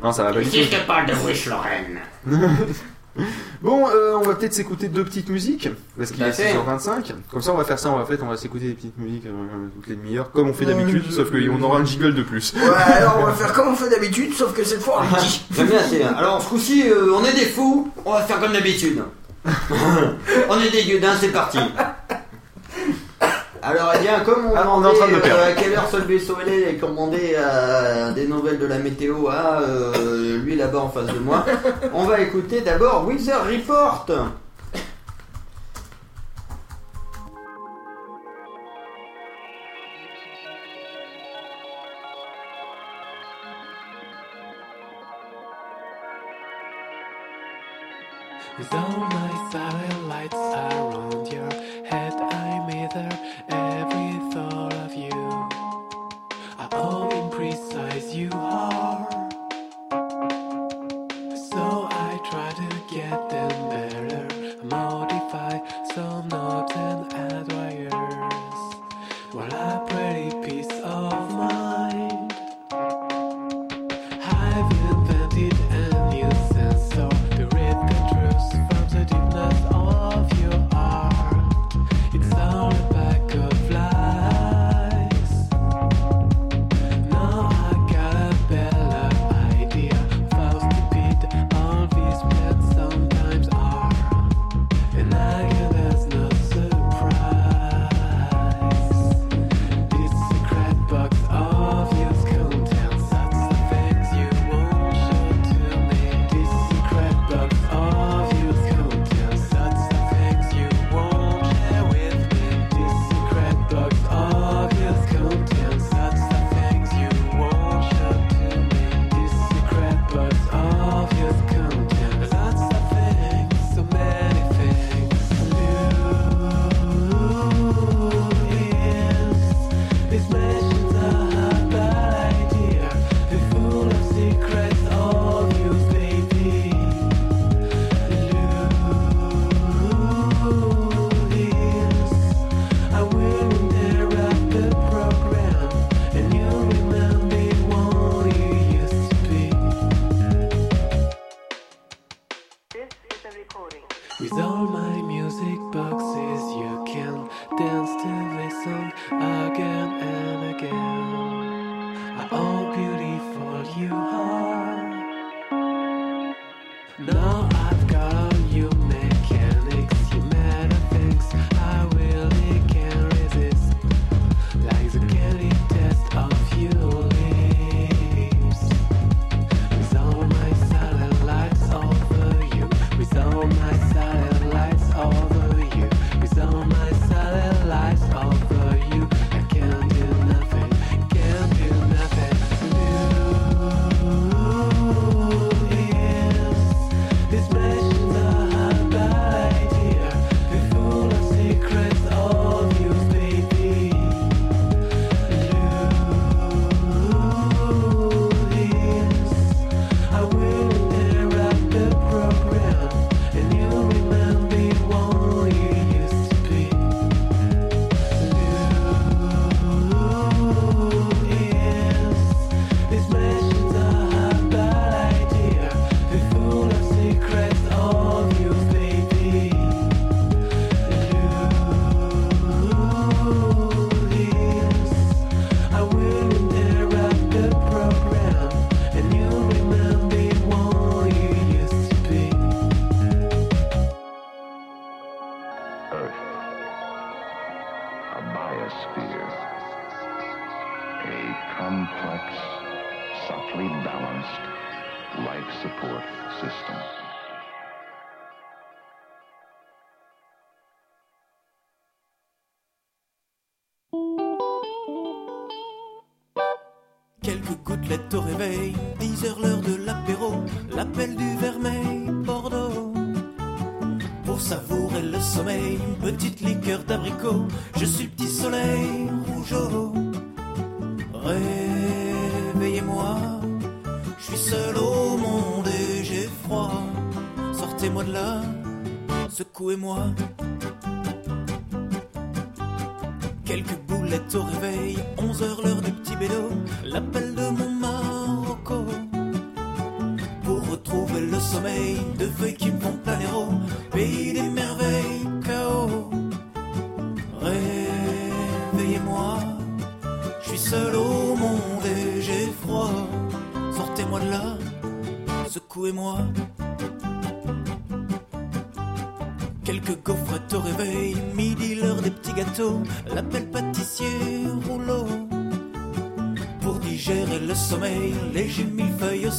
Non, 0.03 0.13
ça 0.13 0.25
va 0.25 0.33
pas 0.33 0.41
du 0.41 0.45
Si 0.51 0.61
tout. 0.65 0.69
je 0.73 0.77
te 0.79 0.87
parle 0.87 1.07
de 1.07 1.15
Wish 1.27 1.47
Lorraine. 1.47 1.99
Bon, 3.63 3.89
euh, 3.89 4.15
on 4.17 4.23
va 4.23 4.35
peut-être 4.35 4.53
s'écouter 4.55 4.89
deux 4.89 5.05
petites 5.05 5.29
musiques, 5.31 5.69
parce 5.97 6.13
qu'il 6.13 6.23
est 6.23 6.33
fait. 6.33 6.55
6h25. 6.55 7.13
Comme 7.31 7.43
ça, 7.43 7.53
on 7.53 7.57
va 7.57 7.65
faire 7.65 7.79
ça, 7.79 7.91
on 7.91 7.97
va, 7.97 8.03
en 8.03 8.07
fait, 8.07 8.21
on 8.23 8.29
va 8.29 8.37
s'écouter 8.37 8.69
des 8.69 8.75
petites 8.75 8.97
musiques 8.99 9.27
euh, 9.27 9.31
toutes 9.75 9.89
les 9.89 9.97
demi-heures, 9.97 10.31
comme 10.31 10.49
on 10.49 10.53
fait 10.55 10.65
d'habitude, 10.65 11.11
sauf 11.11 11.31
qu'on 11.31 11.63
aura 11.63 11.79
un 11.81 11.85
jiggle 11.85 12.15
de 12.15 12.23
plus. 12.23 12.55
Ouais, 12.55 12.93
alors 12.93 13.19
on 13.21 13.27
va 13.27 13.33
faire 13.33 13.53
comme 13.53 13.69
on 13.69 13.75
fait 13.75 13.89
d'habitude, 13.91 14.33
sauf 14.35 14.55
que 14.55 14.63
cette 14.63 14.81
fois 14.81 15.01
on 15.01 15.17
le 15.17 15.21
dit. 15.23 15.45
J'aime 15.55 15.67
bien, 15.67 15.81
c'est... 15.89 16.03
Alors, 16.03 16.41
ce 16.43 16.49
coup-ci, 16.49 16.89
euh, 16.89 17.13
on 17.15 17.25
est 17.25 17.35
des 17.35 17.47
fous, 17.47 17.91
on 18.05 18.13
va 18.13 18.23
faire 18.23 18.41
comme 18.41 18.53
d'habitude. 18.53 19.03
on 20.49 20.61
est 20.61 20.71
des 20.71 20.85
gueudins, 20.85 21.15
c'est 21.19 21.29
parti. 21.33 21.59
Alors, 23.69 23.93
eh 23.95 23.99
bien, 23.99 24.21
comme 24.21 24.47
on, 24.47 24.57
ah, 24.57 24.67
on 24.67 24.83
est 24.83 24.87
en 24.87 24.95
train 24.95 25.09
de 25.09 25.13
euh, 25.13 25.49
à 25.51 25.53
quelle 25.53 25.75
heure 25.75 25.91
se 25.91 25.99
lever 25.99 26.19
soleil 26.19 26.63
et 26.71 26.77
qu'on 26.77 26.89
demandait 26.89 27.35
euh, 27.37 28.13
des 28.13 28.27
nouvelles 28.27 28.59
de 28.59 28.65
la 28.65 28.79
météo 28.79 29.29
à 29.29 29.61
euh, 29.61 30.39
lui 30.39 30.57
là-bas 30.57 30.79
en 30.79 30.89
face 30.89 31.13
de 31.13 31.19
moi, 31.19 31.45
on 31.93 32.05
va 32.05 32.19
écouter 32.21 32.63
d'abord 32.63 33.07
Wizard 33.07 33.45
Report. 33.45 34.07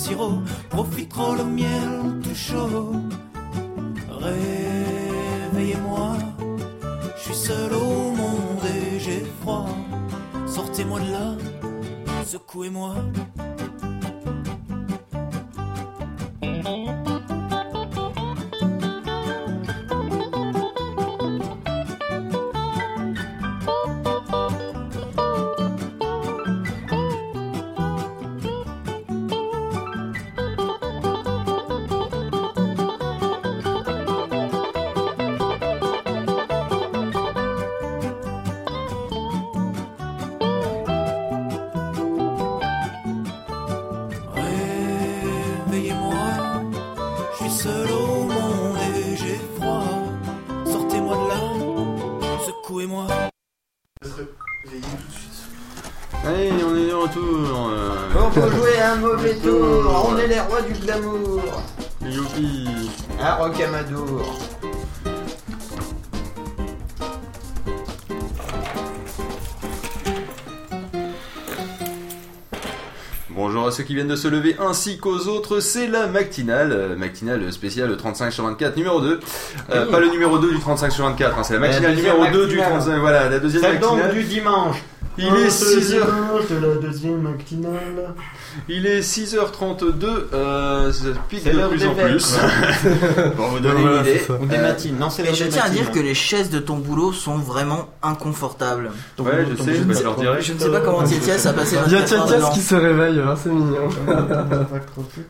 Sirop, 0.09 0.33
mauvais 58.99 59.35
tour, 59.35 60.07
on 60.11 60.17
est 60.17 60.27
les 60.27 60.39
rois 60.39 60.61
du 60.61 60.73
glamour. 60.73 61.41
Youpi. 62.05 62.67
Un 63.21 63.33
rocamadour. 63.35 64.39
Bonjour 73.29 73.67
à 73.67 73.71
ceux 73.71 73.83
qui 73.83 73.93
viennent 73.93 74.07
de 74.07 74.15
se 74.15 74.27
lever 74.27 74.55
ainsi 74.59 74.97
qu'aux 74.97 75.27
autres, 75.27 75.59
c'est 75.59 75.87
la 75.87 76.07
matinale, 76.07 76.71
euh, 76.73 76.95
matinale 76.95 77.51
spéciale 77.53 77.95
35 77.95 78.31
sur 78.31 78.43
24 78.43 78.75
numéro 78.75 78.99
2. 79.01 79.19
Euh, 79.71 79.85
Oui. 79.85 79.91
Pas 79.91 79.99
le 79.99 80.09
numéro 80.09 80.39
2 80.39 80.49
du 80.51 80.59
35 80.59 80.91
sur 80.91 81.05
24, 81.05 81.37
hein, 81.37 81.43
c'est 81.43 81.53
la 81.53 81.59
matinale 81.59 81.95
numéro 81.95 82.25
2 82.25 82.47
du 82.47 82.55
matinale. 82.57 82.79
35, 82.79 82.99
voilà, 82.99 83.29
la 83.29 83.39
deuxième 83.39 83.61
Celle 83.61 83.79
donc 83.79 83.97
matinale. 83.97 84.13
du 84.15 84.23
dimanche. 84.23 84.77
Il 85.21 85.25
est 85.25 85.49
6h, 85.49 86.49
de 86.49 86.65
la 86.65 86.75
deuxième 86.75 87.21
matinale. 87.21 88.13
il 88.69 88.85
est 88.85 89.01
6h32, 89.01 90.05
euh, 90.33 90.91
ça 90.93 91.07
pique 91.27 91.43
de 91.43 91.67
plus 91.67 91.85
en 91.85 91.93
plus. 91.93 92.37
Pour 93.35 93.47
vous 93.49 93.59
donner 93.59 93.81
une 93.81 93.99
idée. 93.99 94.21
Ou 94.41 94.45
des 94.45 94.57
matines. 94.57 94.97
Non, 94.97 95.09
c'est 95.09 95.33
je 95.33 95.45
tiens 95.45 95.63
à 95.65 95.69
dire 95.69 95.91
que 95.91 95.99
les 95.99 96.13
chaises 96.13 96.49
de 96.49 96.59
ton 96.59 96.77
boulot 96.77 97.11
sont 97.11 97.35
vraiment 97.35 97.89
inconfortables. 98.01 98.91
Ouais, 99.19 99.45
je 99.49 99.61
sais, 99.61 99.73
je 99.75 100.03
leur 100.03 100.15
dirai. 100.15 100.41
Je 100.41 100.53
ne 100.53 100.59
sais 100.59 100.69
pas 100.71 100.79
comment 100.79 101.03
Tietias 101.03 101.45
a 101.47 101.53
passé 101.53 101.75
Il 101.87 101.91
y 101.91 101.95
a 101.95 101.99
24 101.99 102.13
heures 102.13 102.25
Tiatias 102.25 102.37
dedans. 102.37 102.51
qui 102.53 102.61
se 102.61 102.75
réveille, 102.75 103.19
hein, 103.19 103.35
c'est 103.41 103.49
mignon. 103.49 103.89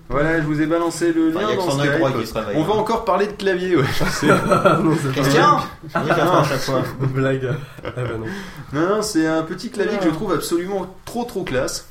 Voilà, 0.09 0.39
je 0.41 0.45
vous 0.45 0.61
ai 0.61 0.65
balancé 0.65 1.13
le 1.13 1.29
lien 1.29 1.41
y 1.49 1.53
a 1.53 1.55
dans 1.55 1.69
Skype. 1.71 2.43
On 2.55 2.63
va 2.63 2.73
encore 2.73 3.05
parler 3.05 3.27
de 3.27 3.31
clavier, 3.31 3.75
ouais, 3.75 3.83
je 3.97 4.03
sais. 4.05 4.27
Christian 5.13 5.57
Oui, 5.83 5.89
j'attends 6.07 6.39
à 6.39 6.43
chaque 6.43 6.59
fois. 6.59 6.83
une 7.01 7.07
blague. 7.07 7.49
Ah 7.83 7.89
bah 7.95 8.01
non. 8.19 8.79
Non, 8.79 8.87
non, 8.95 9.01
c'est 9.01 9.25
un 9.25 9.41
petit 9.43 9.69
clavier 9.69 9.78
que 9.87 10.03
je 10.05 10.09
trouve 10.09 10.33
absolument 10.33 10.85
trop 11.05 11.23
trop 11.23 11.43
classe. 11.43 11.85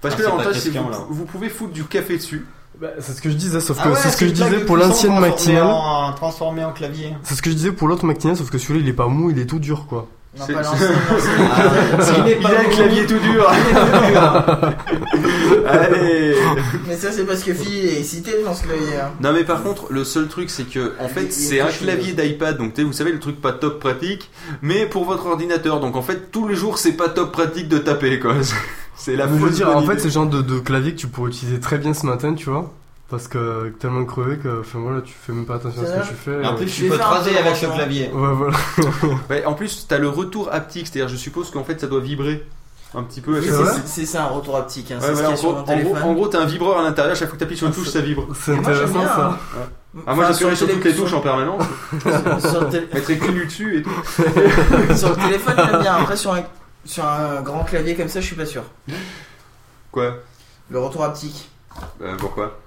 Parce 0.00 0.14
Ah, 0.14 0.16
que 0.18 0.22
c'est 0.24 0.28
l'avantage, 0.30 0.58
c'est 0.60 0.70
que 0.70 0.78
vous, 0.78 0.90
là. 0.90 0.98
vous 1.08 1.24
pouvez 1.24 1.48
foutre 1.48 1.72
du 1.72 1.84
café 1.84 2.16
dessus. 2.18 2.46
Bah, 2.80 2.88
c'est 3.00 3.12
ce 3.14 3.22
que 3.22 3.30
je 3.30 3.34
disais, 3.36 3.60
sauf 3.60 3.78
que 3.78 3.82
Ah 3.86 3.90
ouais, 3.92 3.98
c'est 4.02 4.10
ce 4.10 4.16
que 4.18 4.26
je 4.26 4.32
disais 4.32 4.60
pour 4.66 4.76
l'ancienne 4.76 5.18
matinale. 5.18 5.62
en 6.64 6.72
clavier. 6.72 7.14
C'est 7.22 7.34
ce 7.34 7.40
que 7.42 7.48
je 7.50 7.54
disais 7.56 7.72
pour 7.72 7.88
l'autre 7.88 8.04
matinale, 8.04 8.36
sauf 8.36 8.50
que 8.50 8.58
celui-là 8.58 8.80
il 8.80 8.88
est 8.88 8.92
pas 8.92 9.06
mou, 9.08 9.30
il 9.30 9.38
est 9.38 9.46
tout 9.46 9.58
dur 9.58 9.86
quoi. 9.88 10.06
Non, 10.38 10.44
C'est- 10.46 10.52
pas 10.52 10.62
c'est- 10.64 10.70
l'ancienne, 10.70 10.90
l'ancienne. 11.98 12.36
Il 12.40 12.46
a 12.46 12.60
un 12.60 12.64
clavier 12.64 13.06
tout 13.06 13.18
dur. 13.18 13.50
Allez. 15.66 16.34
Mais 16.86 16.96
ça, 16.96 17.10
c'est 17.12 17.24
parce 17.24 17.42
que 17.42 17.54
Phil 17.54 17.86
est 17.86 17.98
excité 18.00 18.32
dans 18.44 18.54
ce 18.54 18.64
clavier. 18.64 18.96
hein. 19.02 19.10
Non 19.20 19.32
mais 19.32 19.44
par 19.44 19.62
contre, 19.62 19.86
le 19.90 20.04
seul 20.04 20.28
truc 20.28 20.50
c'est 20.50 20.64
que 20.64 20.92
en 21.00 21.08
fait 21.08 21.32
c'est 21.32 21.60
un 21.60 21.66
clavier 21.68 22.12
d'iPad, 22.12 22.58
donc 22.58 22.78
vous 22.78 22.92
savez 22.92 23.12
le 23.12 23.18
truc 23.20 23.40
pas 23.40 23.52
top 23.52 23.80
pratique, 23.80 24.30
mais 24.62 24.86
pour 24.86 25.04
votre 25.04 25.26
ordinateur. 25.26 25.80
Donc 25.80 25.96
en 25.96 26.02
fait 26.02 26.30
tous 26.30 26.46
les 26.48 26.54
jours 26.54 26.78
c'est 26.78 26.92
pas 26.92 27.08
top 27.08 27.32
pratique 27.32 27.68
de 27.68 27.78
taper 27.78 28.18
quoi. 28.20 28.34
C'est 28.98 29.14
la 29.14 29.26
je 29.28 29.32
veux 29.34 29.50
dire, 29.50 29.68
en 29.76 29.82
fait, 29.82 29.98
c'est 29.98 30.06
le 30.06 30.10
genre 30.10 30.26
de, 30.26 30.40
de 30.40 30.58
clavier 30.58 30.92
que 30.92 30.96
tu 30.98 31.06
pourrais 31.06 31.28
utiliser 31.28 31.60
très 31.60 31.76
bien 31.76 31.92
ce 31.92 32.06
matin, 32.06 32.32
tu 32.32 32.48
vois. 32.48 32.72
Parce 33.08 33.28
que 33.28 33.72
tellement 33.78 34.04
crevé 34.04 34.36
que, 34.38 34.60
enfin 34.60 34.80
voilà, 34.80 35.00
tu 35.00 35.14
fais 35.14 35.32
même 35.32 35.46
pas 35.46 35.54
attention 35.54 35.82
à 35.82 35.86
ce 35.86 35.92
que 35.92 36.08
tu 36.08 36.14
fais. 36.14 36.44
En 36.44 36.54
euh. 36.54 36.56
plus, 36.56 36.68
Je 36.68 36.92
un 36.92 36.96
raser 36.96 37.30
peu 37.30 37.38
avec 37.38 37.56
ce 37.56 37.66
de 37.66 37.70
clavier. 37.70 38.10
Ouais, 38.12 38.32
voilà. 38.34 38.56
Ouais, 39.30 39.44
en 39.44 39.54
plus 39.54 39.86
t'as 39.88 39.98
le 39.98 40.08
retour 40.08 40.52
haptique, 40.52 40.88
c'est-à-dire 40.88 41.08
je 41.08 41.16
suppose 41.16 41.50
qu'en 41.50 41.62
fait 41.62 41.80
ça 41.80 41.86
doit 41.86 42.00
vibrer 42.00 42.44
un 42.94 43.02
petit 43.02 43.20
peu. 43.20 43.38
Oui, 43.38 43.48
c'est 43.84 44.06
ça 44.06 44.24
un 44.24 44.28
retour 44.28 44.56
haptique. 44.56 44.90
Hein. 44.90 44.98
Ouais, 45.00 45.12
voilà, 45.12 45.30
en 45.30 45.36
sur 45.36 45.52
gros, 45.52 45.96
en 45.96 46.14
gros, 46.14 46.28
t'as 46.28 46.40
un 46.40 46.46
vibreur 46.46 46.78
à 46.78 46.82
l'intérieur, 46.82 47.14
chaque 47.14 47.28
fois 47.28 47.36
que 47.36 47.40
t'appuies 47.40 47.56
sur 47.56 47.66
une 47.66 47.74
touche, 47.74 47.88
ça 47.88 48.00
vibre. 48.00 48.26
C'est 48.34 48.56
intéressant 48.56 49.00
bien, 49.00 49.08
ça. 49.08 49.26
hein. 49.28 49.38
Ah, 50.06 50.14
moi 50.14 50.24
Enfin, 50.24 50.32
j'appuierais 50.32 50.56
sur 50.56 50.66
le 50.66 50.74
toutes 50.74 50.84
les 50.84 50.94
touches 50.94 51.12
en 51.12 51.20
permanence. 51.20 51.62
sur 52.40 52.60
le 52.62 52.88
mettrais 52.92 53.18
cul 53.18 53.32
nu 53.32 53.44
dessus 53.46 53.78
et 53.78 53.82
tout. 53.82 53.90
sur 54.96 55.10
le 55.10 55.16
téléphone, 55.16 55.54
j'aime 55.56 55.80
bien. 55.80 55.94
Après, 55.96 56.16
sur 56.16 56.34
un, 56.34 56.42
sur 56.84 57.04
un 57.04 57.40
grand 57.42 57.64
clavier 57.64 57.94
comme 57.94 58.08
ça, 58.08 58.20
je 58.20 58.26
suis 58.26 58.36
pas 58.36 58.46
sûr. 58.46 58.62
Quoi? 59.92 60.16
Le 60.70 60.78
retour 60.78 61.04
haptique. 61.04 61.50
Euh, 62.02 62.14
Pourquoi? 62.18 62.58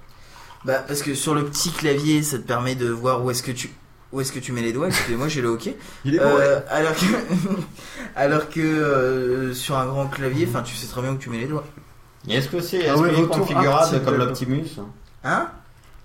Bah, 0.64 0.84
parce 0.86 1.02
que 1.02 1.14
sur 1.14 1.34
le 1.34 1.44
petit 1.44 1.70
clavier, 1.70 2.22
ça 2.22 2.38
te 2.38 2.42
permet 2.46 2.74
de 2.74 2.88
voir 2.88 3.24
où 3.24 3.30
est-ce 3.30 3.42
que 3.42 3.52
tu. 3.52 3.70
Où 4.12 4.20
est-ce 4.20 4.32
que 4.32 4.40
tu 4.40 4.50
mets 4.52 4.62
les 4.62 4.72
doigts 4.72 4.88
Excusez-moi, 4.88 5.28
j'ai 5.28 5.40
le 5.40 5.48
hockey. 5.48 5.76
Il 6.04 6.16
est 6.16 6.18
bon, 6.18 6.24
Euh, 6.24 6.56
ouais. 6.58 6.64
alors 6.68 6.94
que, 6.94 7.04
alors 8.16 8.48
que 8.48 8.60
euh, 8.60 9.54
sur 9.54 9.78
un 9.78 9.86
grand 9.86 10.06
clavier, 10.08 10.46
enfin, 10.50 10.62
tu 10.62 10.74
sais 10.74 10.86
très 10.88 11.00
bien 11.00 11.12
où 11.12 11.16
tu 11.16 11.30
mets 11.30 11.38
les 11.38 11.46
doigts. 11.46 11.64
Et 12.28 12.34
Est-ce 12.34 12.48
que 12.48 12.60
c'est 12.60 12.88
Ah 12.88 12.96
ouais, 12.98 13.08
est 13.10 13.16
retour 13.16 13.38
configurable 13.38 14.02
comme 14.04 14.16
l'Optimus? 14.16 14.66
Hein? 15.24 15.48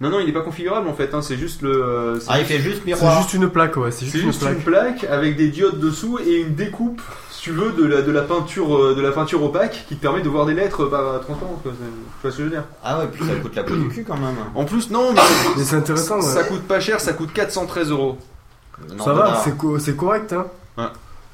Non, 0.01 0.09
non, 0.09 0.19
il 0.19 0.29
est 0.29 0.33
pas 0.33 0.41
configurable 0.41 0.87
en 0.87 0.93
fait, 0.93 1.13
hein, 1.13 1.21
c'est 1.21 1.37
juste 1.37 1.61
le. 1.61 1.71
euh, 1.83 2.19
c'est 2.19 2.27
Ah, 2.29 2.39
il 2.39 2.45
fait 2.45 2.59
juste 2.59 2.79
C'est 2.79 2.85
miroir. 2.85 3.17
juste 3.21 3.33
une 3.33 3.49
plaque, 3.49 3.75
ouais, 3.77 3.91
c'est 3.91 3.99
C'est 4.05 4.05
juste 4.11 4.23
une 4.23 4.31
juste 4.31 4.41
plaque. 4.41 4.57
une 4.57 4.63
plaque 4.63 5.03
avec 5.05 5.35
des 5.37 5.47
diodes 5.47 5.79
dessous 5.79 6.19
et 6.19 6.35
une 6.41 6.53
découpe, 6.53 7.01
tu 7.45 7.51
veux, 7.51 7.71
de 7.73 7.85
la, 7.85 8.01
de 8.01 8.11
la 8.11 8.23
peinture 8.23 8.75
euh, 8.75 8.95
de 8.95 9.01
la 9.01 9.11
peinture 9.11 9.43
opaque 9.43 9.85
qui 9.87 9.95
te 9.95 10.01
permet 10.01 10.21
de 10.21 10.29
voir 10.29 10.45
des 10.47 10.53
lettres 10.55 10.85
par 10.85 11.19
transparentes. 11.21 11.61
quoi. 11.61 11.71
C'est- 11.77 11.85
Tu 11.85 12.21
vois 12.23 12.31
ce 12.31 12.37
que 12.37 12.43
je 12.43 12.47
veux 12.49 12.49
dire 12.55 12.63
Ah 12.83 12.99
ouais, 12.99 13.07
puis 13.11 13.23
ça 13.23 13.35
coûte 13.35 13.55
la 13.55 13.63
peau 13.63 13.75
du 13.75 13.87
cul 13.89 14.03
quand 14.03 14.17
même. 14.17 14.35
En 14.55 14.65
plus, 14.65 14.89
non, 14.89 15.13
mais 15.13 15.21
Mais 15.57 15.63
c'est 15.63 15.75
intéressant, 15.75 16.21
ça 16.21 16.41
ouais. 16.41 16.47
coûte 16.47 16.63
pas 16.63 16.79
cher, 16.79 16.99
ça 16.99 17.13
coûte 17.13 17.31
413 17.33 17.91
euros. 17.91 18.17
Non, 18.97 19.03
Ça 19.05 19.13
va, 19.13 19.41
c'est 19.43 19.55
co- 19.55 19.77
c'est 19.79 19.95
correct, 19.95 20.33
hein. 20.33 20.47
Ouais. 20.77 20.85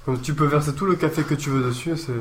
Comme 0.05 0.19
tu 0.19 0.33
peux 0.33 0.45
verser 0.45 0.73
tout 0.73 0.85
le 0.85 0.95
café 0.95 1.23
que 1.23 1.33
tu 1.35 1.49
veux 1.49 1.63
dessus, 1.63 1.95
c'est. 1.95 2.11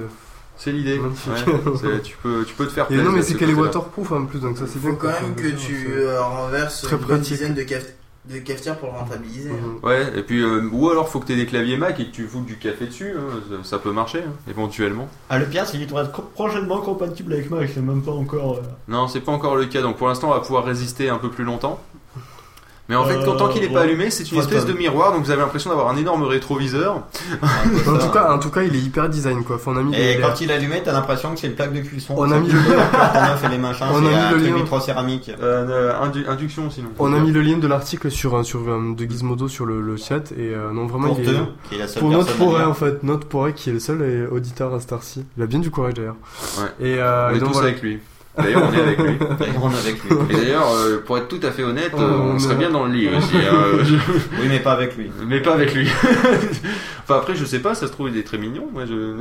C'est 0.56 0.72
l'idée. 0.72 0.98
Ouais, 0.98 2.00
tu, 2.04 2.16
peux, 2.22 2.44
tu 2.44 2.54
peux 2.54 2.66
te 2.66 2.70
faire 2.72 2.84
Et 2.84 2.88
plaisir. 2.88 3.04
non, 3.06 3.12
mais 3.12 3.22
c'est 3.22 3.32
ce 3.32 3.38
qu'elle 3.38 3.50
est 3.50 3.54
waterproof 3.54 4.12
en 4.12 4.26
plus, 4.26 4.40
donc 4.40 4.58
ça 4.58 4.64
c'est 4.66 4.74
Il 4.76 4.80
bien. 4.82 4.90
faut 4.90 4.96
quand 4.96 5.08
même 5.08 5.34
que 5.34 5.48
tu 5.48 5.88
euh, 5.96 6.20
renverses 6.22 6.86
une 6.90 6.98
bonne 6.98 7.20
dizaine 7.20 7.54
de, 7.54 7.62
caf- 7.62 7.86
de 8.26 8.38
cafetières 8.38 8.76
pour 8.78 8.92
le 8.92 8.98
rentabiliser. 8.98 9.50
Mhm. 9.50 9.80
Ouais, 9.82 10.06
et 10.16 10.22
puis, 10.22 10.42
euh, 10.42 10.68
ou 10.72 10.90
alors 10.90 11.08
faut 11.08 11.20
que 11.20 11.26
tu 11.26 11.32
aies 11.32 11.36
des 11.36 11.46
claviers 11.46 11.76
Mac 11.78 11.98
et 12.00 12.06
que 12.06 12.10
tu 12.12 12.26
foutes 12.26 12.44
du 12.44 12.58
café 12.58 12.86
dessus, 12.86 13.14
hein, 13.16 13.40
ça, 13.62 13.70
ça 13.70 13.78
peut 13.78 13.92
marcher, 13.92 14.18
hein, 14.26 14.32
éventuellement. 14.48 15.08
Ah, 15.30 15.38
le 15.38 15.46
pire, 15.46 15.66
c'est 15.66 15.78
qu'il 15.78 15.86
doit 15.86 16.02
être 16.02 16.22
prochainement 16.22 16.80
compatible 16.80 17.32
avec 17.32 17.50
Mac, 17.50 17.70
c'est 17.72 17.80
même 17.80 18.02
pas 18.02 18.12
encore. 18.12 18.56
euh, 18.58 18.62
Non, 18.88 19.08
c'est 19.08 19.20
pas 19.20 19.32
encore 19.32 19.56
le 19.56 19.66
cas, 19.66 19.80
donc 19.82 19.96
pour 19.96 20.08
l'instant 20.08 20.28
on 20.28 20.34
va 20.34 20.40
pouvoir 20.40 20.64
résister 20.64 21.08
un 21.08 21.18
peu 21.18 21.30
plus 21.30 21.44
longtemps. 21.44 21.80
Mais 22.90 22.96
en 22.96 23.04
fait, 23.04 23.14
Euh, 23.14 23.24
quand, 23.24 23.36
tant 23.36 23.48
qu'il 23.48 23.62
est 23.62 23.68
pas 23.68 23.74
ouais. 23.76 23.80
allumé, 23.82 24.10
c'est 24.10 24.30
une 24.32 24.38
espèce 24.40 24.66
de- 24.66 24.72
miroir, 24.74 25.12
donc 25.12 25.24
vous 25.24 25.30
avez 25.30 25.40
l'impression 25.40 25.70
d'avoir 25.70 25.88
un 25.90 25.96
énorme 25.96 26.24
rétroviseur. 26.24 27.04
En 27.86 27.96
tout 27.98 28.08
cas, 28.10 28.32
en 28.32 28.38
tout 28.38 28.50
cas, 28.50 28.62
il 28.62 28.74
est 28.74 28.80
hyper 28.80 29.08
design 29.08 29.44
quoi. 29.44 29.56
Enfin, 29.56 29.72
on 29.74 29.76
a 29.78 29.82
mis 29.82 29.94
Et 29.94 30.16
les- 30.16 30.20
quand 30.20 30.40
il 30.40 30.50
est 30.50 30.54
allumé, 30.54 30.82
t'as 30.84 30.92
l'impression 30.92 31.32
que 31.32 31.38
c'est 31.40 31.46
une 31.46 31.54
plaque 31.54 31.72
de 31.72 31.80
cuisson. 31.80 32.14
On 32.18 32.30
a 32.32 32.38
mis 32.40 32.48
le 32.48 32.58
lien. 32.58 32.76
neuf 33.28 33.44
et 33.44 33.48
les 33.48 33.58
machins, 33.58 33.86
On 33.92 33.96
a 33.96 34.00
mis 34.00 34.06
le 34.08 34.36
lien. 34.38 34.64
Euh, 35.40 35.92
euh, 35.94 36.28
induction 36.28 36.68
sinon. 36.70 36.88
On 36.98 37.12
a 37.14 37.18
mis 37.20 37.30
le 37.30 37.40
lien 37.42 37.58
de 37.58 37.66
l'article 37.68 38.10
sur, 38.10 38.34
un- 38.36 38.42
sur 38.42 38.68
un- 38.68 38.90
de 38.92 39.04
Gizmodo 39.04 39.46
sur 39.48 39.66
le, 39.66 39.80
le 39.80 39.96
chat 39.96 40.32
et 40.32 40.52
euh, 40.54 40.72
non 40.72 40.86
vraiment 40.86 41.08
Pour 41.08 41.20
il 41.20 41.28
est 41.28 41.32
deux, 41.32 41.38
qui 41.68 41.74
est 41.76 41.78
la 41.78 41.86
seule 41.88 42.00
pour 42.00 42.10
notre 42.10 42.36
lire. 42.38 42.68
en 42.68 42.74
fait, 42.74 43.02
notre 43.04 43.26
Poré 43.26 43.52
qui 43.52 43.70
est 43.70 43.72
le 43.72 43.78
seul 43.80 44.28
auditeur 44.32 44.74
à 44.74 44.80
Starcy. 44.80 45.24
Il 45.36 45.42
a 45.42 45.46
bien 45.46 45.60
du 45.60 45.70
courage 45.70 45.94
d'ailleurs. 45.94 46.16
Ouais. 46.58 46.86
Et, 46.88 46.98
euh, 46.98 47.28
on 47.30 47.34
et 47.34 47.36
est 47.36 47.38
donc 47.40 47.48
tous 47.50 47.54
voilà. 47.54 47.68
avec 47.68 47.82
lui. 47.82 48.00
D'ailleurs, 48.42 48.62
on 48.70 48.72
est 48.74 48.80
avec 48.80 48.98
lui. 48.98 49.18
D'ailleurs, 49.38 49.62
on 49.64 49.70
est 49.70 49.78
avec 49.78 50.02
lui. 50.04 50.10
Et 50.30 50.34
d'ailleurs, 50.34 50.66
euh, 50.74 51.02
pour 51.04 51.18
être 51.18 51.28
tout 51.28 51.40
à 51.42 51.50
fait 51.50 51.62
honnête, 51.64 51.92
euh, 51.94 52.18
On 52.18 52.34
on 52.34 52.38
serait 52.38 52.54
bien 52.56 52.70
dans 52.70 52.84
le 52.86 52.92
lit 52.92 53.08
aussi. 53.08 53.36
hein, 53.36 53.78
je- 53.82 53.94
Oui, 54.40 54.46
mais 54.48 54.58
pas 54.60 54.72
avec 54.72 54.96
lui. 54.96 55.10
Mais 55.26 55.40
pas 55.40 55.54
avec 55.54 55.74
lui. 55.74 55.88
enfin 57.02 57.16
après, 57.18 57.34
je 57.34 57.44
sais 57.44 57.58
pas, 57.60 57.74
ça 57.74 57.86
se 57.86 57.92
trouve 57.92 58.08
il 58.08 58.16
est 58.16 58.22
très 58.22 58.38
mignon. 58.38 58.66
Moi, 58.72 58.84
je... 58.86 59.14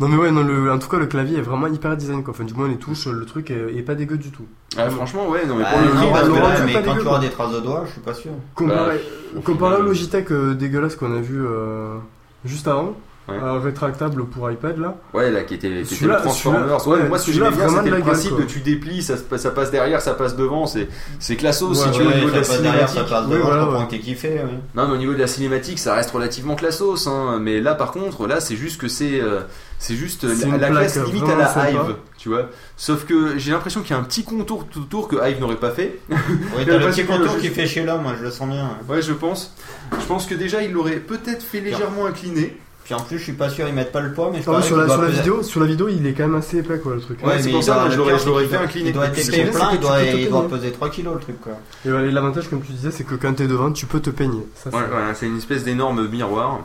Non 0.00 0.08
mais 0.08 0.16
ouais, 0.16 0.30
non, 0.30 0.42
le, 0.42 0.72
en 0.72 0.78
tout 0.78 0.88
cas 0.88 0.96
le 0.98 1.06
clavier 1.06 1.38
est 1.38 1.42
vraiment 1.42 1.66
hyper 1.66 1.96
design 1.96 2.22
quoi. 2.22 2.32
Enfin 2.32 2.44
du 2.44 2.54
moins 2.54 2.68
les 2.68 2.76
touches, 2.76 3.06
le 3.06 3.24
truc 3.26 3.50
est, 3.50 3.76
est 3.76 3.82
pas 3.82 3.94
dégueu 3.94 4.16
du 4.16 4.30
tout. 4.30 4.46
Ah, 4.78 4.88
franchement, 4.88 5.28
ouais. 5.28 5.44
Non, 5.46 5.56
mais 5.56 5.64
Bah, 5.64 5.70
pour 5.72 5.80
le 5.82 5.86
non, 5.88 5.92
prix, 5.94 6.00
non, 6.06 6.12
bah, 6.12 6.18
parce 6.18 6.28
que 6.28 6.34
Laurent, 6.34 6.48
là, 6.48 6.56
c'est 6.56 6.64
mais 6.64 6.72
pas 6.72 6.82
quand 6.82 6.90
dégueu, 6.92 7.02
tu 7.02 7.08
auras 7.08 7.18
des 7.18 7.28
traces 7.28 7.52
de 7.52 7.60
doigts, 7.60 7.84
je 7.86 7.92
suis 7.92 8.00
pas 8.00 8.14
sûr. 8.14 8.30
Comparé, 8.54 8.98
final, 9.44 9.74
au 9.80 9.82
Logitech 9.82 10.30
euh, 10.30 10.54
dégueulasse 10.54 10.96
qu'on 10.96 11.14
a 11.16 11.20
vu 11.20 11.44
euh, 11.44 11.96
juste 12.44 12.66
avant, 12.68 12.94
Ouais. 13.28 13.36
euh, 13.40 13.58
rétractable 13.60 14.24
pour 14.26 14.50
iPad 14.50 14.76
là. 14.78 14.96
Ouais, 15.14 15.30
là, 15.30 15.42
qui 15.44 15.54
était, 15.54 15.82
qui 15.82 15.94
était 15.94 16.06
le 16.06 16.16
Transformers. 16.16 16.88
Ouais, 16.88 16.98
ouais, 17.00 17.08
moi, 17.08 17.16
ce 17.18 17.26
que 17.26 17.32
j'aimais 17.32 17.50
bien, 17.50 17.68
c'était 17.68 17.82
le 17.84 17.90
gueule, 17.90 18.00
principe 18.02 18.30
quoi. 18.30 18.40
de 18.40 18.44
tu 18.46 18.58
déplies, 18.60 19.02
ça, 19.02 19.14
se- 19.16 19.36
ça 19.36 19.50
passe 19.52 19.70
derrière, 19.70 20.00
ça 20.00 20.14
passe 20.14 20.34
devant. 20.34 20.66
C'est, 20.66 20.88
c'est 21.20 21.36
classos 21.36 21.74
si 21.74 21.84
Ouais, 21.86 21.90
tu 21.92 22.00
veux 22.00 22.06
au 22.06 22.08
Ouais, 22.08 22.14
niveau 22.16 22.30
de 22.30 22.34
la 22.34 22.40
derrière, 22.40 22.88
cinématique. 22.88 23.08
ça 23.08 23.22
devant, 23.22 23.88
je 23.88 23.94
ouais. 23.94 23.98
kiffé. 24.00 24.40
Non, 24.74 24.88
mais 24.88 24.94
au 24.94 24.96
niveau 24.96 25.12
de 25.12 25.18
la 25.18 25.26
cinématique, 25.28 25.78
ça 25.78 25.94
reste 25.94 26.10
relativement 26.10 26.56
classos. 26.56 27.06
Hein. 27.06 27.38
Mais 27.40 27.60
là, 27.60 27.74
par 27.76 27.92
contre, 27.92 28.26
là, 28.26 28.40
c'est 28.40 28.56
juste 28.56 28.80
que 28.80 28.88
c'est, 28.88 29.20
euh, 29.20 29.42
c'est 29.78 29.94
juste 29.94 30.26
C'est 30.34 30.48
la, 30.48 30.56
la 30.56 30.68
classe 30.70 30.96
limite 31.06 31.28
à 31.28 31.36
la. 31.36 31.70
Hive, 31.70 31.94
tu 32.18 32.30
vois. 32.30 32.46
Sauf 32.76 33.04
que 33.04 33.38
j'ai 33.38 33.52
l'impression 33.52 33.82
qu'il 33.82 33.90
y 33.94 33.94
a 33.96 34.00
un 34.00 34.04
petit 34.04 34.24
contour 34.24 34.66
tout 34.66 34.80
autour 34.80 35.06
que 35.06 35.16
Hive 35.28 35.38
n'aurait 35.40 35.54
pas 35.56 35.70
fait. 35.70 36.00
Oui, 36.10 36.16
Mais 36.58 36.64
t'as 36.66 36.78
le 36.78 36.86
petit 36.88 37.04
contour 37.04 37.36
qui 37.38 37.48
fait 37.50 37.66
chez 37.66 37.84
l'homme, 37.84 38.02
moi 38.02 38.14
je 38.18 38.24
le 38.24 38.30
sens 38.32 38.48
bien. 38.48 38.70
Ouais, 38.88 39.02
je 39.02 39.12
pense. 39.12 39.54
Je 40.00 40.04
pense 40.06 40.26
que 40.26 40.34
déjà, 40.34 40.62
il 40.62 40.72
l'aurait 40.72 40.96
peut-être 40.96 41.42
fait 41.44 41.60
légèrement 41.60 42.06
incliner. 42.06 42.58
Puis 42.90 42.98
en 43.00 43.04
plus, 43.04 43.18
je 43.18 43.22
suis 43.22 43.34
pas 43.34 43.48
sûr, 43.48 43.68
ils 43.68 43.72
mettent 43.72 43.92
pas 43.92 44.00
le 44.00 44.12
poids, 44.12 44.30
mais 44.32 44.42
je 44.42 44.50
Ah 44.50 44.60
sur 44.60 44.76
la, 44.76 44.88
sur 44.88 45.00
la 45.00 45.08
vidéo, 45.10 45.44
sur 45.44 45.60
la 45.60 45.66
vidéo, 45.66 45.88
il 45.88 46.04
est 46.08 46.12
quand 46.12 46.24
même 46.24 46.34
assez 46.34 46.58
épais 46.58 46.80
quoi 46.80 46.96
le 46.96 47.00
truc. 47.00 47.24
Ouais, 47.24 47.40
c'est 47.40 47.52
pour 47.52 47.62
ça, 47.62 47.88
je 47.88 47.96
l'aurais- 47.96 48.18
fait 48.18 48.46
qu'il 48.48 48.56
incliner. 48.56 48.88
Il 48.88 48.92
doit 48.94 49.06
être 49.06 49.18
épais 49.32 49.50
plein, 49.52 49.70
il 49.70 49.76
que 49.76 49.82
doit, 49.82 50.02
il 50.02 50.48
peser 50.48 50.72
3 50.72 50.88
kilos 50.90 51.14
le 51.14 51.20
truc 51.20 51.40
quoi. 51.40 51.52
Et 51.86 51.90
voilà, 51.90 52.08
et 52.08 52.10
l'avantage 52.10 52.50
comme 52.50 52.60
tu 52.62 52.72
disais, 52.72 52.90
c'est 52.90 53.04
que 53.04 53.14
quand 53.14 53.32
t'es 53.34 53.46
devant, 53.46 53.70
tu 53.70 53.86
peux 53.86 54.00
te 54.00 54.10
peigner. 54.10 54.44
Ça, 54.56 54.70
Ouais, 54.70 54.82
voilà, 54.90 55.14
c'est 55.14 55.26
une 55.26 55.36
espèce 55.38 55.62
d'énorme 55.62 56.08
miroir. 56.08 56.62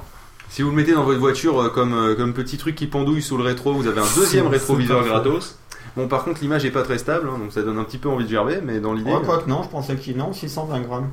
Si 0.49 0.63
vous 0.63 0.71
le 0.71 0.75
mettez 0.75 0.93
dans 0.93 1.03
votre 1.03 1.19
voiture 1.19 1.61
euh, 1.61 1.69
comme, 1.69 1.93
euh, 1.93 2.15
comme 2.15 2.33
petit 2.33 2.57
truc 2.57 2.73
qui 2.73 2.87
pendouille 2.87 3.21
sous 3.21 3.37
le 3.37 3.43
rétro, 3.43 3.73
vous 3.73 3.85
avez 3.85 4.01
un 4.01 4.05
deuxième 4.15 4.47
rétroviseur 4.47 5.03
gratos. 5.03 5.59
Bon, 5.95 6.07
par 6.07 6.23
contre, 6.23 6.41
l'image 6.41 6.65
est 6.65 6.71
pas 6.71 6.81
très 6.81 6.97
stable, 6.97 7.29
hein, 7.31 7.37
donc 7.37 7.51
ça 7.51 7.61
donne 7.61 7.77
un 7.77 7.83
petit 7.83 7.99
peu 7.99 8.09
envie 8.09 8.25
de 8.25 8.31
gerber, 8.31 8.61
mais 8.63 8.79
dans 8.79 8.93
l'idée. 8.93 9.11
Ouais, 9.11 9.21
quoi 9.23 9.37
que 9.43 9.47
non, 9.47 9.61
je 9.61 9.69
pensais 9.69 9.95
qu'il 9.95 10.17
non, 10.17 10.33
620 10.33 10.79
grammes. 10.79 11.09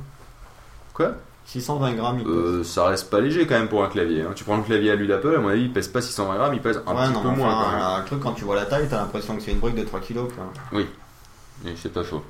Quoi? 0.95 1.11
620 1.45 1.93
grammes, 1.93 2.19
il 2.19 2.25
pèse. 2.25 2.33
Euh, 2.33 2.63
ça 2.63 2.85
reste 2.85 3.09
pas 3.09 3.19
léger 3.19 3.45
quand 3.45 3.55
même 3.55 3.67
pour 3.67 3.83
un 3.83 3.89
clavier. 3.89 4.21
hein. 4.23 4.31
Tu 4.35 4.43
prends 4.43 4.57
le 4.57 4.63
clavier 4.63 4.91
à 4.91 4.95
lui 4.95 5.07
d'Apple, 5.07 5.35
à 5.35 5.39
mon 5.39 5.49
avis, 5.49 5.63
il 5.63 5.73
pèse 5.73 5.87
pas 5.87 6.01
620 6.01 6.35
grammes, 6.35 6.53
il 6.53 6.61
pèse 6.61 6.81
un 6.87 6.95
ouais, 6.95 7.03
petit 7.03 7.13
non, 7.13 7.21
peu 7.21 7.29
moins. 7.29 7.53
quand 7.63 7.71
même. 7.71 7.81
un 7.81 8.01
truc, 8.01 8.19
quand 8.21 8.31
tu 8.33 8.43
vois 8.45 8.55
la 8.55 8.65
taille, 8.65 8.87
t'as 8.89 8.97
l'impression 8.97 9.35
que 9.35 9.43
c'est 9.43 9.51
une 9.51 9.59
brique 9.59 9.75
de 9.75 9.83
3 9.83 9.99
kilos. 9.99 10.29
Quoi. 10.33 10.79
Et 11.65 11.73
c'est 11.75 11.93
pas 11.93 12.03
faux. 12.03 12.23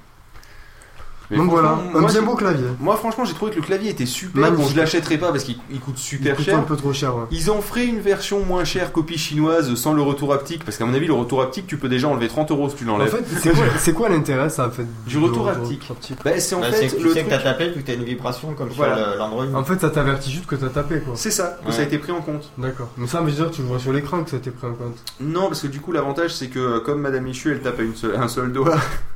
Mais 1.31 1.37
Donc 1.37 1.49
voilà, 1.49 1.77
moi, 1.91 2.01
bien 2.01 2.09
j'ai- 2.09 2.21
beau 2.21 2.35
clavier. 2.35 2.65
Moi, 2.79 2.95
franchement, 2.97 3.23
j'ai 3.25 3.33
trouvé 3.33 3.51
que 3.51 3.55
le 3.57 3.61
clavier 3.61 3.89
était 3.91 4.05
super. 4.05 4.41
Magnifique. 4.41 4.65
Bon, 4.65 4.71
je 4.71 4.77
l'achèterai 4.77 5.17
pas 5.17 5.31
parce 5.31 5.43
qu'il 5.45 5.55
il 5.71 5.79
coûte 5.79 5.95
Il 5.97 6.01
super 6.01 6.35
coûte 6.35 6.45
cher. 6.45 6.57
un 6.59 6.63
peu 6.63 6.75
trop 6.75 6.91
cher, 6.93 7.15
ouais. 7.15 7.23
Ils 7.31 7.49
en 7.49 7.61
feraient 7.61 7.85
une 7.85 7.99
version 8.01 8.43
moins 8.45 8.65
chère, 8.65 8.91
copie 8.91 9.17
chinoise, 9.17 9.73
sans 9.75 9.93
le 9.93 10.01
retour 10.01 10.33
haptique, 10.33 10.63
parce 10.65 10.77
qu'à 10.77 10.85
mon 10.85 10.93
avis, 10.93 11.07
le 11.07 11.13
retour 11.13 11.41
haptique, 11.41 11.65
tu 11.65 11.77
peux 11.77 11.87
déjà 11.89 12.07
enlever 12.09 12.27
30 12.27 12.51
euros 12.51 12.69
si 12.69 12.75
tu 12.75 12.83
En 12.89 12.97
l'enlèves. 12.97 13.09
fait, 13.09 13.23
c'est 13.41 13.51
quoi, 13.53 13.63
c'est 13.79 13.93
quoi 13.93 14.09
l'intérêt 14.09 14.49
ça 14.49 14.67
en 14.67 14.71
fait 14.71 14.85
Du 15.07 15.17
retour 15.17 15.47
haptique. 15.49 15.89
Bah, 16.23 16.31
c'est 16.39 16.55
en 16.55 16.59
Bah, 16.59 16.71
fait 16.71 16.87
que 16.87 16.95
tu 16.95 17.03
le 17.03 17.09
sais 17.13 17.19
truc. 17.21 17.25
que 17.25 17.29
t'as 17.29 17.41
tapé 17.41 17.69
vu 17.69 17.81
que 17.81 17.87
t'as 17.87 17.93
une 17.95 18.03
vibration 18.03 18.53
comme 18.53 18.69
Voilà. 18.69 18.97
sur 18.97 19.07
le- 19.13 19.17
l'Android. 19.17 19.45
En 19.55 19.63
fait, 19.63 19.79
ça 19.79 19.89
t'avertit 19.89 20.31
juste 20.31 20.45
que 20.45 20.55
t'as 20.55 20.67
tapé 20.69 20.99
quoi. 20.99 21.13
C'est 21.15 21.31
ça, 21.31 21.57
que 21.63 21.67
Ouais. 21.69 21.73
ça 21.73 21.81
a 21.81 21.83
été 21.85 21.97
pris 21.97 22.11
en 22.11 22.21
compte. 22.21 22.51
D'accord. 22.57 22.89
Mais 22.97 23.07
ça 23.07 23.21
veut 23.21 23.31
dire 23.31 23.49
que 23.49 23.55
tu 23.55 23.61
le 23.61 23.67
vois 23.69 23.79
sur 23.79 23.93
l'écran 23.93 24.23
que 24.23 24.29
ça 24.29 24.35
a 24.35 24.39
été 24.39 24.51
pris 24.51 24.67
en 24.67 24.73
compte. 24.73 24.97
Non, 25.21 25.47
parce 25.47 25.61
que 25.61 25.67
du 25.67 25.79
coup, 25.79 25.91
l'avantage, 25.93 26.33
c'est 26.35 26.47
que 26.47 26.59
euh, 26.59 26.79
comme 26.81 27.01
Madame 27.01 27.23
Michu, 27.23 27.51
elle 27.51 27.61
tape 27.61 27.79
à 27.79 27.83
une 27.83 27.95
seule- 27.95 28.15
un 28.15 28.27
seul 28.27 28.51
doigt, 28.51 28.75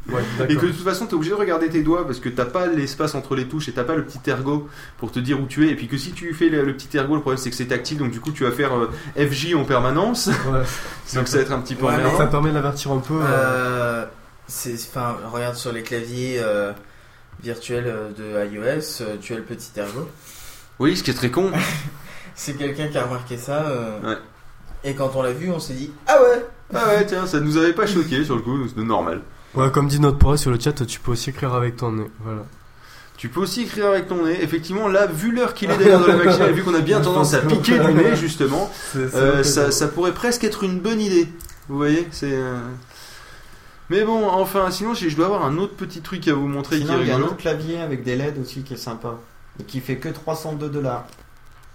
Ouais, 0.09 0.21
et 0.49 0.55
que 0.55 0.65
de 0.65 0.71
toute 0.71 0.83
façon, 0.85 1.05
t'es 1.05 1.15
obligé 1.15 1.31
de 1.31 1.35
regarder 1.35 1.67
tes 1.69 1.81
doigts 1.83 1.96
parce 2.03 2.19
que 2.19 2.29
t'as 2.29 2.45
pas 2.45 2.67
l'espace 2.67 3.15
entre 3.15 3.36
les 3.36 3.47
touches 3.47 3.69
et 3.69 3.71
t'as 3.73 3.83
pas 3.83 3.95
le 3.95 4.03
petit 4.05 4.19
ergot 4.29 4.67
pour 4.97 5.12
te 5.12 5.19
dire 5.19 5.39
où 5.41 5.45
tu 5.45 5.67
es. 5.67 5.71
Et 5.71 5.75
puis 5.75 5.88
que 5.88 5.97
si 5.97 6.12
tu 6.12 6.33
fais 6.33 6.49
le, 6.49 6.63
le 6.65 6.73
petit 6.75 6.95
ergot, 6.97 7.15
le 7.15 7.21
problème 7.21 7.38
c'est 7.41 7.49
que 7.49 7.55
c'est 7.55 7.65
tactile, 7.67 7.97
donc 7.97 8.12
du 8.12 8.19
coup, 8.19 8.31
tu 8.31 8.43
vas 8.43 8.51
faire 8.51 8.75
euh, 8.77 8.89
FJ 9.17 9.55
en 9.55 9.63
permanence. 9.65 10.27
Ouais. 10.27 10.62
donc 11.15 11.27
ça 11.27 11.38
va 11.38 11.43
être 11.43 11.51
un 11.51 11.60
petit 11.60 11.75
peu 11.75 11.86
Ouais, 11.86 11.97
mais-. 11.97 12.17
Ça 12.17 12.27
permet 12.27 12.49
de 12.49 12.55
l'avertir 12.55 12.91
un 12.91 12.99
peu. 12.99 13.15
euh, 13.15 13.25
Euh, 13.27 14.05
c'est, 14.47 14.73
enfin, 14.75 15.17
regarde 15.31 15.55
sur 15.55 15.71
les 15.73 15.83
claviers 15.83 16.38
euh, 16.39 16.71
virtuels 17.43 17.93
de 18.17 18.45
iOS, 18.53 19.01
euh, 19.01 19.15
tu 19.21 19.33
as 19.33 19.38
le 19.38 19.43
petit 19.43 19.71
ergot. 19.77 20.07
Oui, 20.79 20.95
ce 20.97 21.03
qui 21.03 21.12
est 21.12 21.15
très 21.15 21.31
con. 21.31 21.51
C'est 22.36 22.53
quelqu'un 22.53 22.88
qui 22.88 22.97
a 22.97 23.03
remarqué 23.03 23.36
ça. 23.38 23.65
euh, 23.67 23.99
Ouais. 24.03 24.17
Et 24.83 24.93
quand 24.93 25.12
on 25.15 25.23
l'a 25.23 25.31
vu, 25.31 25.49
on 25.49 25.60
s'est 25.60 25.73
dit 25.73 25.91
Ah 26.07 26.17
ouais 26.21 26.45
Ah 26.73 26.88
ouais, 26.89 27.05
tiens, 27.05 27.25
ça 27.25 27.39
nous 27.39 27.57
avait 27.57 27.73
pas 27.73 27.88
choqué 27.88 28.23
sur 28.23 28.36
le 28.36 28.41
coup, 28.43 28.57
c'est 28.67 28.77
normal. 28.83 29.21
Ouais, 29.55 29.71
comme 29.71 29.88
dit 29.88 29.99
notre 29.99 30.17
poids 30.17 30.38
sur 30.38 30.51
le 30.51 30.60
chat, 30.60 30.86
tu 30.86 30.99
peux 30.99 31.12
aussi 31.12 31.31
écrire 31.31 31.53
avec 31.53 31.77
ton 31.77 31.91
nez. 31.93 32.10
Voilà. 32.19 32.43
Tu 33.17 33.29
peux 33.29 33.39
aussi 33.39 33.63
écrire 33.63 33.88
avec 33.88 34.07
ton 34.07 34.25
nez. 34.25 34.43
Effectivement, 34.43 34.88
là, 34.88 35.07
vu 35.07 35.31
l'heure 35.31 35.55
qu'il 35.55 35.71
est 35.71 35.77
d'ailleurs 35.77 36.01
de 36.01 36.07
la 36.07 36.17
machine, 36.17 36.43
et 36.43 36.51
vu 36.51 36.63
qu'on 36.63 36.75
a 36.75 36.81
bien 36.81 37.01
tendance 37.01 37.33
à 37.33 37.39
piquer 37.39 37.79
du 37.79 37.93
nez, 37.93 38.15
justement, 38.15 38.69
euh, 38.95 39.41
ça, 39.43 39.71
ça 39.71 39.88
pourrait 39.88 40.13
presque 40.13 40.43
être 40.43 40.63
une 40.63 40.79
bonne 40.79 41.01
idée. 41.01 41.27
Vous 41.67 41.77
voyez 41.77 42.07
C'est. 42.12 42.31
euh, 42.31 42.60
Mais 43.89 44.03
bon, 44.03 44.27
enfin, 44.27 44.69
sinon, 44.69 44.93
je 44.93 45.15
dois 45.15 45.25
avoir 45.25 45.45
un 45.45 45.57
autre 45.57 45.73
petit 45.75 46.01
truc 46.01 46.27
à 46.27 46.33
vous 46.36 46.47
montrer 46.47 46.77
Sinon, 46.77 46.93
qui 46.93 46.99
est 46.99 47.03
il 47.03 47.07
y 47.07 47.12
a 47.12 47.15
un 47.15 47.21
autre 47.21 47.38
clavier 47.38 47.79
avec 47.79 48.03
des 48.03 48.15
LED 48.15 48.38
aussi 48.39 48.62
qui 48.62 48.75
est 48.75 48.77
sympa. 48.77 49.15
Et 49.60 49.63
qui 49.63 49.79
fait 49.79 49.95
que 49.97 50.10
302 50.10 50.69
dollars. 50.69 51.05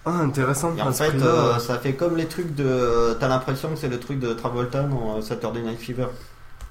Ah, 0.05 0.11
intéressant. 0.19 0.73
Et 0.77 0.83
en 0.83 0.93
fait, 0.93 1.15
euh, 1.23 1.59
ça 1.59 1.79
fait 1.79 1.95
comme 1.95 2.17
les 2.17 2.27
trucs 2.27 2.55
de. 2.55 3.17
T'as 3.19 3.27
l'impression 3.29 3.71
que 3.71 3.77
c'est 3.77 3.89
le 3.89 3.99
truc 3.99 4.21
de 4.21 4.33
Travolta 4.33 4.83
dans 4.85 5.21
Saturday 5.23 5.63
Night 5.63 5.81
Fever. 5.81 6.07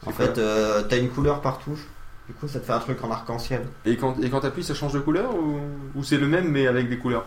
En 0.06 0.12
fait, 0.12 0.38
euh, 0.38 0.84
t'as 0.84 0.98
une 0.98 1.10
couleur 1.10 1.42
par 1.42 1.60
touche. 1.60 1.88
Du 2.28 2.34
coup, 2.34 2.48
ça 2.48 2.60
te 2.60 2.66
fait 2.66 2.74
un 2.74 2.80
truc 2.80 3.04
en 3.04 3.12
arc-en-ciel. 3.12 3.68
Et 3.86 3.98
quand, 3.98 4.20
et 4.22 4.30
quand 4.30 4.40
t'appuies, 4.40 4.64
ça 4.64 4.74
change 4.74 4.94
de 4.94 5.00
couleur 5.00 5.36
ou, 5.36 5.60
ou 5.96 6.04
c'est 6.04 6.18
le 6.18 6.28
même 6.28 6.50
mais 6.50 6.68
avec 6.68 6.90
des 6.90 6.98
couleurs? 6.98 7.26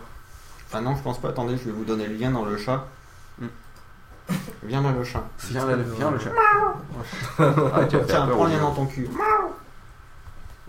Enfin, 0.67 0.81
non, 0.81 0.95
je 0.95 1.01
pense 1.01 1.19
pas. 1.19 1.29
Attendez, 1.29 1.57
je 1.57 1.65
vais 1.65 1.71
vous 1.71 1.85
donner 1.85 2.07
le 2.07 2.15
lien 2.15 2.31
dans 2.31 2.43
le 2.43 2.57
chat. 2.57 2.87
Hmm. 3.39 3.47
Viens 4.63 4.81
là, 4.81 4.91
le 4.91 5.03
chat. 5.03 5.23
Viens, 5.49 5.65
là, 5.65 5.75
viens 5.77 6.11
le 6.11 6.19
chat. 6.19 6.31
Ah, 7.39 7.85
tu 7.85 7.97
vas 7.97 8.03
faire 8.03 8.07
Tiens, 8.07 8.27
prends 8.27 8.45
le 8.45 8.51
lien 8.51 8.61
dans 8.61 8.73
ton 8.73 8.85
cul. 8.85 9.07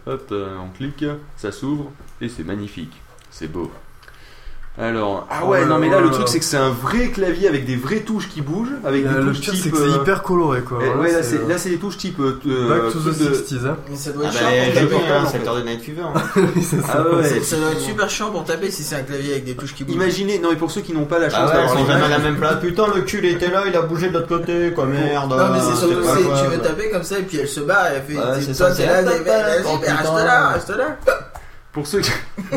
Hop, 0.07 0.29
euh, 0.31 0.59
on 0.59 0.69
clique, 0.69 1.05
ça 1.37 1.51
s'ouvre 1.51 1.91
et 2.21 2.29
c'est 2.29 2.45
magnifique. 2.45 3.01
C'est 3.31 3.49
beau. 3.49 3.73
Alors, 4.79 5.27
ah 5.31 5.41
Oh 5.43 5.49
ouais, 5.49 5.61
là 5.61 5.67
non 5.67 5.79
mais 5.79 5.89
là 5.89 5.95
là 5.97 6.01
le 6.03 6.09
là. 6.09 6.13
truc 6.13 6.29
c'est 6.29 6.39
que 6.39 6.45
c'est 6.45 6.59
un 6.59 6.69
vrai 6.69 7.09
clavier 7.09 7.49
avec 7.49 7.65
des 7.65 7.77
vraies 7.77 8.01
touches 8.01 8.29
qui 8.29 8.43
bougent, 8.43 8.75
avec 8.85 9.09
des 9.09 9.15
le 9.15 9.25
touches 9.29 9.41
pire, 9.41 9.53
type. 9.55 9.63
c'est 9.65 9.71
que 9.71 9.77
c'est 9.79 9.83
euh, 9.85 10.03
hyper 10.03 10.23
coloré 10.23 10.61
quoi. 10.61 10.79
eh, 10.83 10.99
ouais, 10.99 11.13
là 11.13 11.23
c'est, 11.23 11.31
c'est 11.31 11.37
euh, 11.45 11.49
là 11.49 11.57
c'est 11.57 11.71
les 11.71 11.79
touches 11.79 11.97
type. 11.97 12.21
euh, 12.21 12.39
euh, 12.47 12.69
Back 12.69 12.93
to 12.93 12.99
the 12.99 13.03
truc 13.05 13.19
de- 13.19 13.35
60s, 13.35 13.67
hein. 13.67 13.77
Mais 13.89 13.97
ça 13.97 14.11
doit 14.13 14.25
Ah 14.27 14.29
être 14.29 14.35
bah, 14.35 14.49
hein, 14.51 15.63
Night 15.65 15.81
Fever. 15.81 16.03
hein. 16.03 16.13
Ah 16.93 17.03
ouais, 17.17 17.41
Ça 17.41 17.57
doit 17.57 17.75
super 17.79 18.11
chiant 18.11 18.31
pour 18.31 18.45
taper 18.45 18.71
si 18.71 18.83
c'est 18.83 18.97
un 18.97 19.03
clavier 19.03 19.33
avec 19.33 19.45
des 19.45 19.55
touches 19.55 19.75
qui 19.75 19.85
bougent. 19.85 19.95
Imaginez, 19.95 20.39
non 20.41 20.51
mais 20.51 20.57
pour 20.57 20.71
ceux 20.71 20.83
qui 20.83 20.93
n'ont 20.93 21.07
pas 21.07 21.19
la 21.21 21.31
chance 21.31 21.39
Ah 21.41 21.47
ouais, 21.47 21.53
d'avoir 21.55 21.63
elles 21.65 21.71
sont 21.71 21.77
l'image- 21.85 22.01
jamais 22.03 22.15
à 22.15 22.19
la 22.19 22.23
même 22.25 22.37
place. 22.37 22.57
Putain, 22.61 22.85
le 22.95 23.01
cul 23.01 23.21
il 23.23 23.31
était 23.31 23.51
là, 23.51 23.63
il 23.67 23.75
a 23.75 23.81
bougé 23.81 24.09
de 24.09 24.13
l'autre 24.13 24.29
côté, 24.29 24.73
quoi, 24.75 24.85
merde. 24.85 25.31
Non 25.31 25.37
mais 25.55 25.59
c'est 25.61 25.73
euh, 25.73 25.75
surtout 25.75 26.03
tu 26.45 26.51
veux 26.55 26.59
taper 26.63 26.91
comme 26.91 27.03
ça 27.03 27.19
et 27.19 27.23
puis 27.23 27.39
elle 27.39 27.49
se 27.49 27.61
elle 27.61 28.03
fait 28.03 28.21
c'est 28.43 28.53
ça, 28.55 28.75
c'est- 28.75 28.85
là 28.85 29.01
Oh, 29.65 29.79
reste 29.81 30.25
là 30.27 30.49
reste 30.51 30.69
là 30.71 30.99
Pour 31.77 31.87
ceux 31.87 32.01
qui... 32.01 32.11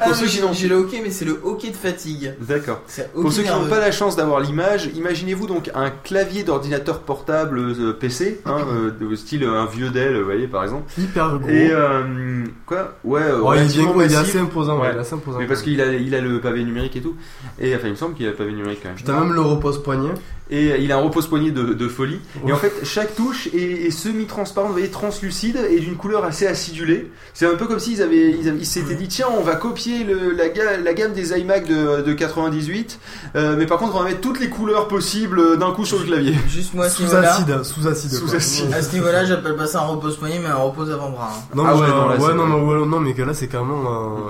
Ah, 0.00 0.04
Pour 0.06 0.14
ceux 0.14 0.26
qui 0.26 0.32
j'ai 0.36 0.42
n'ont- 0.42 0.52
j'ai 0.52 0.68
le 0.68 0.76
hockey 0.76 1.00
mais 1.02 1.10
c'est 1.10 1.24
le 1.24 1.40
hockey 1.42 1.70
de 1.70 1.76
fatigue 1.76 2.34
D'accord. 2.40 2.82
C'est 2.86 3.10
Pour 3.12 3.24
hockey 3.26 3.34
ceux 3.34 3.42
qui 3.42 3.48
n'ont 3.48 3.56
nerveux. 3.56 3.68
pas 3.70 3.80
la 3.80 3.90
chance 3.90 4.14
d'avoir 4.14 4.38
l'image, 4.40 4.90
imaginez-vous 4.94 5.46
donc 5.48 5.70
un 5.74 5.90
clavier 5.90 6.44
d'ordinateur 6.44 7.00
portable 7.00 7.58
euh, 7.58 7.92
PC, 7.92 8.40
hein, 8.46 8.58
euh, 8.70 8.90
de 8.90 9.14
style 9.16 9.42
euh, 9.44 9.60
un 9.60 9.66
vieux 9.66 9.90
Dell, 9.90 10.16
vous 10.18 10.24
voyez 10.24 10.46
par 10.46 10.62
exemple. 10.62 10.84
Hyper 10.96 11.38
gros. 11.38 11.48
Et 11.48 11.70
euh, 11.72 12.44
quoi? 12.64 12.94
Ouais, 13.04 13.22
Ouais, 13.32 13.66
il 13.66 13.80
est 13.80 13.82
gros, 13.82 14.00
il 14.02 14.12
est 14.12 14.16
assez 14.16 14.38
imposant. 14.38 14.80
ouais, 14.80 14.90
il 14.92 14.96
est 14.96 15.00
assez 15.00 15.14
imposant. 15.14 15.38
Mais 15.40 15.46
parce 15.46 15.62
qu'il 15.62 15.80
a, 15.80 15.92
il 15.92 16.14
a 16.14 16.20
le 16.20 16.40
pavé 16.40 16.62
numérique 16.62 16.94
et 16.96 17.00
tout. 17.00 17.16
Et 17.58 17.74
enfin, 17.74 17.86
il 17.88 17.90
me 17.90 17.96
semble 17.96 18.14
qu'il 18.14 18.26
a 18.26 18.30
le 18.30 18.36
pavé 18.36 18.52
numérique 18.52 18.80
quand 18.82 18.88
même. 18.90 18.98
T'as 19.04 19.18
même 19.18 19.32
le 19.32 19.40
repose-poignet. 19.40 20.10
Et 20.48 20.80
il 20.80 20.92
a 20.92 20.96
un 20.98 21.00
repose-poignet 21.02 21.50
de, 21.50 21.72
de 21.74 21.88
folie. 21.88 22.20
Et 22.46 22.52
en 22.52 22.56
fait, 22.56 22.72
chaque 22.84 23.16
touche 23.16 23.48
est, 23.48 23.86
est 23.86 23.90
semi-transparente, 23.90 24.68
vous 24.70 24.76
voyez, 24.76 24.90
translucide 24.92 25.56
et 25.70 25.80
d'une 25.80 25.96
couleur 25.96 26.24
assez 26.24 26.46
acidulée. 26.46 27.10
C'est 27.34 27.46
un 27.46 27.56
peu 27.56 27.66
comme 27.66 27.80
s'ils 27.80 28.00
avaient, 28.00 28.30
ils, 28.30 28.48
avaient- 28.48 28.58
ils 28.58 28.64
s'étaient 28.66 28.94
dit 28.94 29.08
tiens, 29.08 29.26
on 29.36 29.42
va 29.42 29.56
copier 29.56 30.04
le- 30.04 30.30
la, 30.30 30.48
ga- 30.48 30.76
la 30.76 30.94
gamme 30.94 31.12
des 31.14 31.36
iMac 31.36 31.66
de, 31.66 32.00
de 32.02 32.12
98, 32.12 33.00
euh, 33.34 33.56
mais 33.58 33.66
par 33.66 33.78
contre, 33.78 33.96
on 33.96 33.98
va 33.98 34.04
mettre 34.04 34.20
toutes 34.20 34.38
les 34.38 34.48
couleurs 34.48 34.86
possibles 34.86 35.58
d'un 35.58 35.72
coup 35.72 35.84
sur 35.84 35.98
le 35.98 36.04
clavier. 36.04 36.34
juste 36.48 36.74
moi 36.74 36.88
ce 36.88 37.02
Sous 37.02 37.14
acide, 37.16 37.62
sous 37.64 37.88
acide. 37.88 38.12
Sous 38.12 38.34
acide. 38.34 38.72
à 38.72 38.82
ce 38.82 38.92
niveau-là 38.94 39.24
j'appelle 39.24 39.56
pas 39.56 39.66
ça 39.66 39.80
un 39.82 39.86
repose-poignet 39.86 40.38
mais 40.38 40.46
un 40.48 40.54
repose-avant-bras 40.56 41.32
hein. 41.36 41.42
Non, 41.56 41.64
Ah 41.66 41.74
mais 41.74 41.80
ouais, 41.80 41.86
ouais, 41.86 41.90
non, 41.90 42.08
là, 42.08 42.16
ouais, 42.18 42.34
non, 42.34 42.46
mais 42.46 42.54
ouais, 42.80 42.86
non, 42.86 43.00
mais 43.00 43.14
que 43.14 43.22
là 43.22 43.34
c'est 43.34 43.48
carrément 43.48 43.82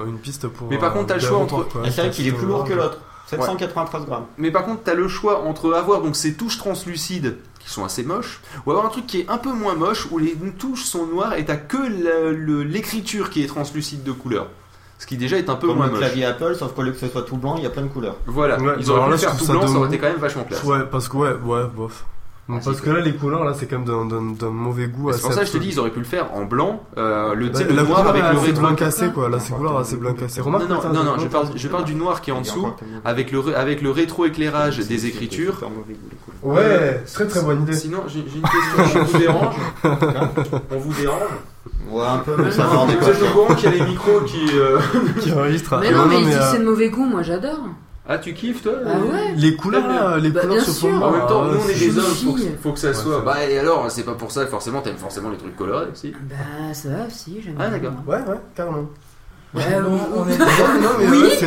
euh, 0.03 0.07
une 0.09 0.17
piste 0.19 0.49
pour. 0.49 0.69
Mais 0.71 0.79
par 0.79 0.91
euh, 0.91 0.93
contre, 0.95 1.09
t'as 1.09 1.15
le 1.17 1.21
choix 1.21 1.37
entre-. 1.39 1.67
Ah, 1.85 1.89
c'est 1.91 2.01
vrai 2.01 2.11
qu'il 2.11 2.27
est 2.27 2.33
plus 2.33 2.47
lourd 2.47 2.65
que 2.65 2.73
l'autre. 2.73 2.99
Ouais. 3.33 3.39
793 3.39 4.05
grammes. 4.07 4.27
Mais 4.39 4.51
par 4.51 4.65
contre, 4.65 4.83
t'as 4.85 4.95
le 4.95 5.09
choix 5.09 5.43
entre 5.45 5.73
avoir 5.75 6.01
donc 6.03 6.15
ces 6.17 6.35
touches 6.35 6.59
translucides 6.59 7.37
qui 7.59 7.71
sont 7.71 7.85
assez 7.85 8.05
moches, 8.05 8.41
ou 8.65 8.71
avoir 8.71 8.87
un 8.87 8.91
truc 8.91 9.07
qui 9.07 9.21
est 9.21 9.29
un 9.29 9.39
peu 9.39 9.53
moins 9.53 9.75
moche 9.75 10.07
où 10.13 10.19
les 10.19 10.37
touches 10.57 10.85
sont 10.85 11.07
noires 11.07 11.35
et 11.35 11.45
t'as 11.45 11.57
que 11.57 11.77
l'écriture 12.63 13.31
qui 13.31 13.43
est 13.43 13.47
translucide 13.49 14.03
de 14.05 14.13
couleur. 14.13 14.47
Ce 14.99 15.07
qui 15.07 15.17
déjà 15.17 15.37
est 15.37 15.51
un 15.51 15.57
peu 15.57 15.67
Comme 15.67 15.77
moins 15.79 15.87
le 15.87 15.93
moche. 15.93 16.01
clavier 16.01 16.25
Apple, 16.25 16.55
sauf 16.57 16.73
qu'au 16.73 16.83
lieu 16.83 16.93
que 16.93 16.99
ce 16.99 17.09
soit 17.09 17.23
tout 17.23 17.37
blanc, 17.37 17.57
il 17.59 17.65
y 17.65 17.67
a 17.67 17.71
plein 17.71 17.83
de 17.83 17.89
couleurs. 17.89 18.17
Voilà, 18.27 18.59
Ouais, 18.61 18.75
ils 18.79 18.91
auraient 18.91 19.13
pu 19.13 19.19
faire 19.19 19.37
tout 19.37 19.47
blanc, 19.47 19.67
ça 19.67 19.75
aurait 19.75 19.89
été 19.89 19.99
quand 19.99 20.07
même 20.09 20.17
vachement 20.17 20.45
classe. 20.45 20.63
Ouais, 20.65 20.85
parce 20.91 21.09
que 21.09 21.17
ouais, 21.17 21.33
ouais, 21.35 21.65
bof. 21.75 22.05
Ah, 22.49 22.59
parce 22.65 22.81
que 22.81 22.91
là, 22.91 23.01
les 23.01 23.13
couleurs, 23.15 23.45
là, 23.45 23.55
c'est 23.59 23.67
quand 23.67 23.79
même 23.79 23.85
d'un- 23.87 24.05
d'un 24.07 24.23
d'un 24.23 24.51
mauvais 24.51 24.87
goût. 24.87 25.11
C'est 25.13 25.21
pour 25.21 25.33
ça 25.33 25.41
que 25.41 25.47
je 25.49 25.53
te 25.53 25.59
dis, 25.59 25.71
ils 25.71 25.81
auraient 25.81 25.91
pu 25.91 25.99
le 25.99 26.05
faire 26.05 26.33
en 26.33 26.45
blanc, 26.45 26.81
euh, 26.97 27.35
le, 27.35 27.49
Bah, 27.49 27.59
sais, 27.59 27.65
le 27.65 27.75
la 27.75 27.83
noir 27.83 28.07
avec 28.07 28.23
le 28.23 28.39
c'est 28.39 28.47
rétro. 28.47 28.61
blanc 28.61 28.75
cassé 28.77 29.09
quoi, 29.13 29.29
là 29.29 29.39
c'est 29.41 29.53
couleur 29.53 29.79
assez 29.79 29.97
blanc 29.97 30.15
cassé. 30.15 30.39
Non, 30.41 30.47
Remarque, 30.47 30.69
non, 30.69 30.93
non, 30.93 31.03
non, 31.05 31.19
je 31.19 31.27
parle, 31.27 31.47
attends, 31.47 31.57
je 31.57 31.69
parle 31.69 31.85
du 31.85 31.95
noir 31.97 32.21
qui 32.21 32.31
est 32.31 32.33
en 32.33 32.43
dessous, 32.43 32.69
avec 33.05 33.33
le, 33.33 33.57
avec 33.57 33.83
le 33.83 33.91
rétroéclairage 33.91 34.79
des 34.79 35.07
écritures. 35.07 35.55
Super 35.55 35.71
mauvais 35.71 35.95
goût, 35.95 36.09
les 36.11 36.17
couleurs. 36.49 36.57
Ouais, 36.65 37.03
très 37.13 37.27
très 37.27 37.43
bonne 37.43 37.63
idée. 37.63 37.73
Sinon, 37.75 38.03
j'ai 38.07 38.25
j'ai 38.29 38.39
une 38.39 38.43
question, 38.43 39.01
on 39.01 39.05
vous 39.05 39.19
dérange? 39.19 39.55
On 40.71 40.79
vous 40.79 40.93
dérange? 41.01 41.21
Ouais, 41.91 42.05
un 42.07 42.19
peu, 42.19 42.33
mais 42.39 42.51
ça 42.53 42.65
va 42.67 42.79
en 42.79 42.87
Vous 42.87 42.93
êtes 43.09 43.23
au 43.23 43.27
courant 43.33 43.55
qu'il 43.55 43.71
y 43.71 43.73
a 43.73 43.77
les 43.85 43.91
micros 43.91 44.21
qui... 44.27 44.45
euh, 44.55 44.79
Qui 45.21 45.33
enregistre. 45.33 45.79
Mais 45.81 45.91
non, 45.93 46.07
mais 46.07 46.23
si 46.23 46.33
euh, 46.33 46.53
c'est 46.53 46.59
de 46.61 46.65
mauvais 46.65 46.91
goût, 46.91 47.07
moi 47.07 47.23
j'adore. 47.23 47.59
Ah, 48.09 48.19
tu 48.19 48.35
kiffes 48.35 48.63
toi 48.63 48.73
Ah 48.87 48.99
ouais 48.99 49.33
Les 49.37 49.57
couleurs 49.57 49.87
là, 49.89 50.17
les 50.19 50.31
Bah, 50.31 50.41
couleurs 50.43 50.57
bien 50.57 50.65
se 50.65 50.71
sûr. 50.73 50.91
font. 50.91 51.03
En 51.03 51.11
même 51.11 51.27
temps, 51.27 51.43
Ah, 51.45 51.51
nous 51.55 51.61
on 51.65 51.69
est 51.69 51.75
des 51.79 51.99
hommes, 51.99 52.05
faut 52.05 52.33
que, 52.35 52.41
faut 52.63 52.73
que 52.73 52.79
ça 52.79 52.89
Ouais, 52.89 52.95
soit. 52.95 53.21
Bah 53.23 53.45
et 53.45 53.59
alors, 53.59 53.91
c'est 53.91 54.05
pas 54.05 54.15
pour 54.15 54.31
ça, 54.31 54.47
forcément, 54.47 54.81
t'aimes 54.81 54.97
forcément 54.97 55.31
les 55.31 55.37
trucs 55.37 55.57
colorés 55.57 55.87
aussi. 55.93 56.13
Bah 56.29 56.35
ça 56.73 56.89
va 56.91 57.07
aussi, 57.07 57.41
j'aime 57.45 57.57
Ah, 57.59 57.69
bien, 57.69 57.79
d'accord. 57.79 57.93
Ouais, 58.07 58.19
ouais, 58.19 58.41
carrément. 58.55 58.87
Ouais, 59.55 59.63
Euh, 59.73 59.81
bon, 59.81 59.99
on 60.15 60.29
est 60.29 60.39
Non, 60.39 60.45
non, 60.83 60.89
mais 61.01 61.07
Oui. 61.09 61.23
ouais, 61.23 61.29
c'est. 61.41 61.47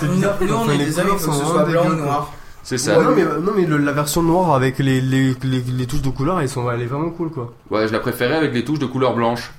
c'est- 0.00 0.06
bizarre. 0.06 0.36
nous 0.40 0.54
on 0.54 0.70
est 0.70 0.78
des 0.78 0.84
faut 0.92 1.14
que 1.14 1.18
ce 1.18 1.24
sont 1.26 1.32
soit 1.46 1.64
blanc 1.64 1.86
ou 1.90 1.94
noir 1.94 2.32
C'est 2.62 2.78
ça. 2.78 2.98
Ouais, 2.98 3.04
non, 3.04 3.10
mais, 3.16 3.24
non, 3.24 3.52
mais 3.56 3.64
le- 3.64 3.78
la 3.78 3.92
version 3.92 4.22
noire 4.22 4.54
avec 4.54 4.78
les, 4.78 5.00
les, 5.00 5.34
les, 5.42 5.60
les 5.60 5.86
touches 5.86 6.02
de 6.02 6.10
couleur, 6.10 6.40
elles 6.40 6.48
sont, 6.48 6.70
elle 6.70 6.82
est 6.82 6.86
vraiment 6.86 7.10
cool 7.10 7.30
quoi. 7.30 7.52
Ouais, 7.70 7.88
je 7.88 7.92
la 7.92 7.98
préférais 7.98 8.36
avec 8.36 8.52
les 8.54 8.62
touches 8.64 8.78
de 8.78 8.86
couleur 8.86 9.14
blanche. 9.14 9.52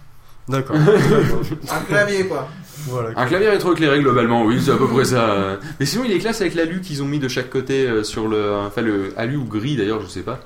D'accord. 0.47 0.75
un 1.71 1.79
clavier 1.87 2.25
quoi 2.27 2.47
voilà. 2.89 3.11
Un 3.19 3.25
clavier 3.25 3.49
rétroéclairé 3.49 3.99
globalement, 4.01 4.43
oui, 4.45 4.59
c'est 4.61 4.71
à 4.71 4.75
peu 4.77 4.87
près 4.87 5.05
ça. 5.05 5.57
Mais 5.79 5.85
sinon, 5.85 6.03
il 6.05 6.11
est 6.11 6.19
classe 6.19 6.41
avec 6.41 6.55
l'alu 6.55 6.81
qu'ils 6.81 7.01
ont 7.03 7.05
mis 7.07 7.19
de 7.19 7.27
chaque 7.27 7.49
côté 7.49 7.87
euh, 7.87 8.03
sur 8.03 8.27
le. 8.27 8.53
Enfin, 8.55 8.81
le 8.81 9.13
alu 9.17 9.35
ou 9.37 9.45
gris 9.45 9.75
d'ailleurs, 9.77 10.01
je 10.01 10.07
sais 10.07 10.21
pas. 10.21 10.39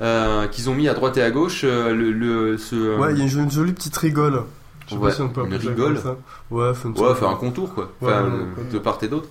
Euh, 0.00 0.46
qu'ils 0.46 0.70
ont 0.70 0.74
mis 0.74 0.88
à 0.88 0.94
droite 0.94 1.16
et 1.16 1.22
à 1.22 1.30
gauche. 1.30 1.62
euh, 1.64 1.92
le, 1.94 2.12
le, 2.12 2.56
ce, 2.58 2.96
Ouais, 2.98 3.12
il 3.12 3.18
y 3.18 3.22
a 3.22 3.24
une, 3.32 3.40
une 3.44 3.50
jolie 3.50 3.72
petite 3.72 3.96
rigole. 3.96 4.42
Je 4.86 4.94
sais 4.94 4.96
Ouais, 5.00 5.08
pas 5.10 5.14
si 5.16 5.22
on 5.22 5.28
peut 5.28 5.42
appeler 5.42 5.56
rigole. 5.58 5.98
ça. 5.98 6.16
Ouais, 6.50 6.72
une 6.84 6.90
Ouais, 6.92 7.08
un 7.28 7.34
contour 7.34 7.74
quoi. 7.74 7.90
Ouais, 8.00 8.12
Enfin, 8.12 8.30
de 8.72 8.78
part 8.78 8.98
et 9.02 9.08
d'autre. 9.08 9.28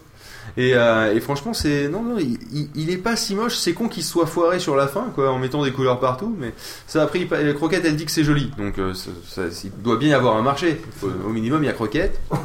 Et, 0.55 0.73
euh, 0.75 1.13
et 1.13 1.19
franchement, 1.19 1.53
c'est 1.53 1.87
non, 1.89 2.01
non, 2.03 2.17
il, 2.19 2.37
il- 2.53 2.69
il 2.75 2.89
est 2.89 2.97
pas 2.97 3.15
si 3.15 3.35
moche. 3.35 3.55
C'est 3.55 3.73
con 3.73 3.87
qu'il 3.89 4.03
soit 4.03 4.25
foiré 4.25 4.59
sur 4.59 4.75
la 4.75 4.87
fin, 4.87 5.11
quoi, 5.13 5.31
en 5.31 5.39
mettant 5.39 5.63
des 5.63 5.71
couleurs 5.71 5.99
partout. 5.99 6.35
Mais 6.39 6.53
ça 6.87 7.03
a 7.03 7.07
pris. 7.07 7.27
Croquette, 7.55 7.83
elle 7.85 7.95
dit 7.95 8.05
que 8.05 8.11
c'est 8.11 8.23
joli, 8.23 8.51
donc 8.57 8.79
euh, 8.79 8.93
ça, 8.93 9.11
ça- 9.27 9.41
il 9.63 9.71
doit 9.83 9.97
bien 9.97 10.09
y 10.09 10.13
avoir 10.13 10.37
un 10.37 10.41
marché. 10.41 10.81
Faut- 10.99 11.09
au 11.25 11.29
minimum, 11.29 11.63
il 11.63 11.67
y 11.67 11.69
a 11.69 11.73
croquette. 11.73 12.19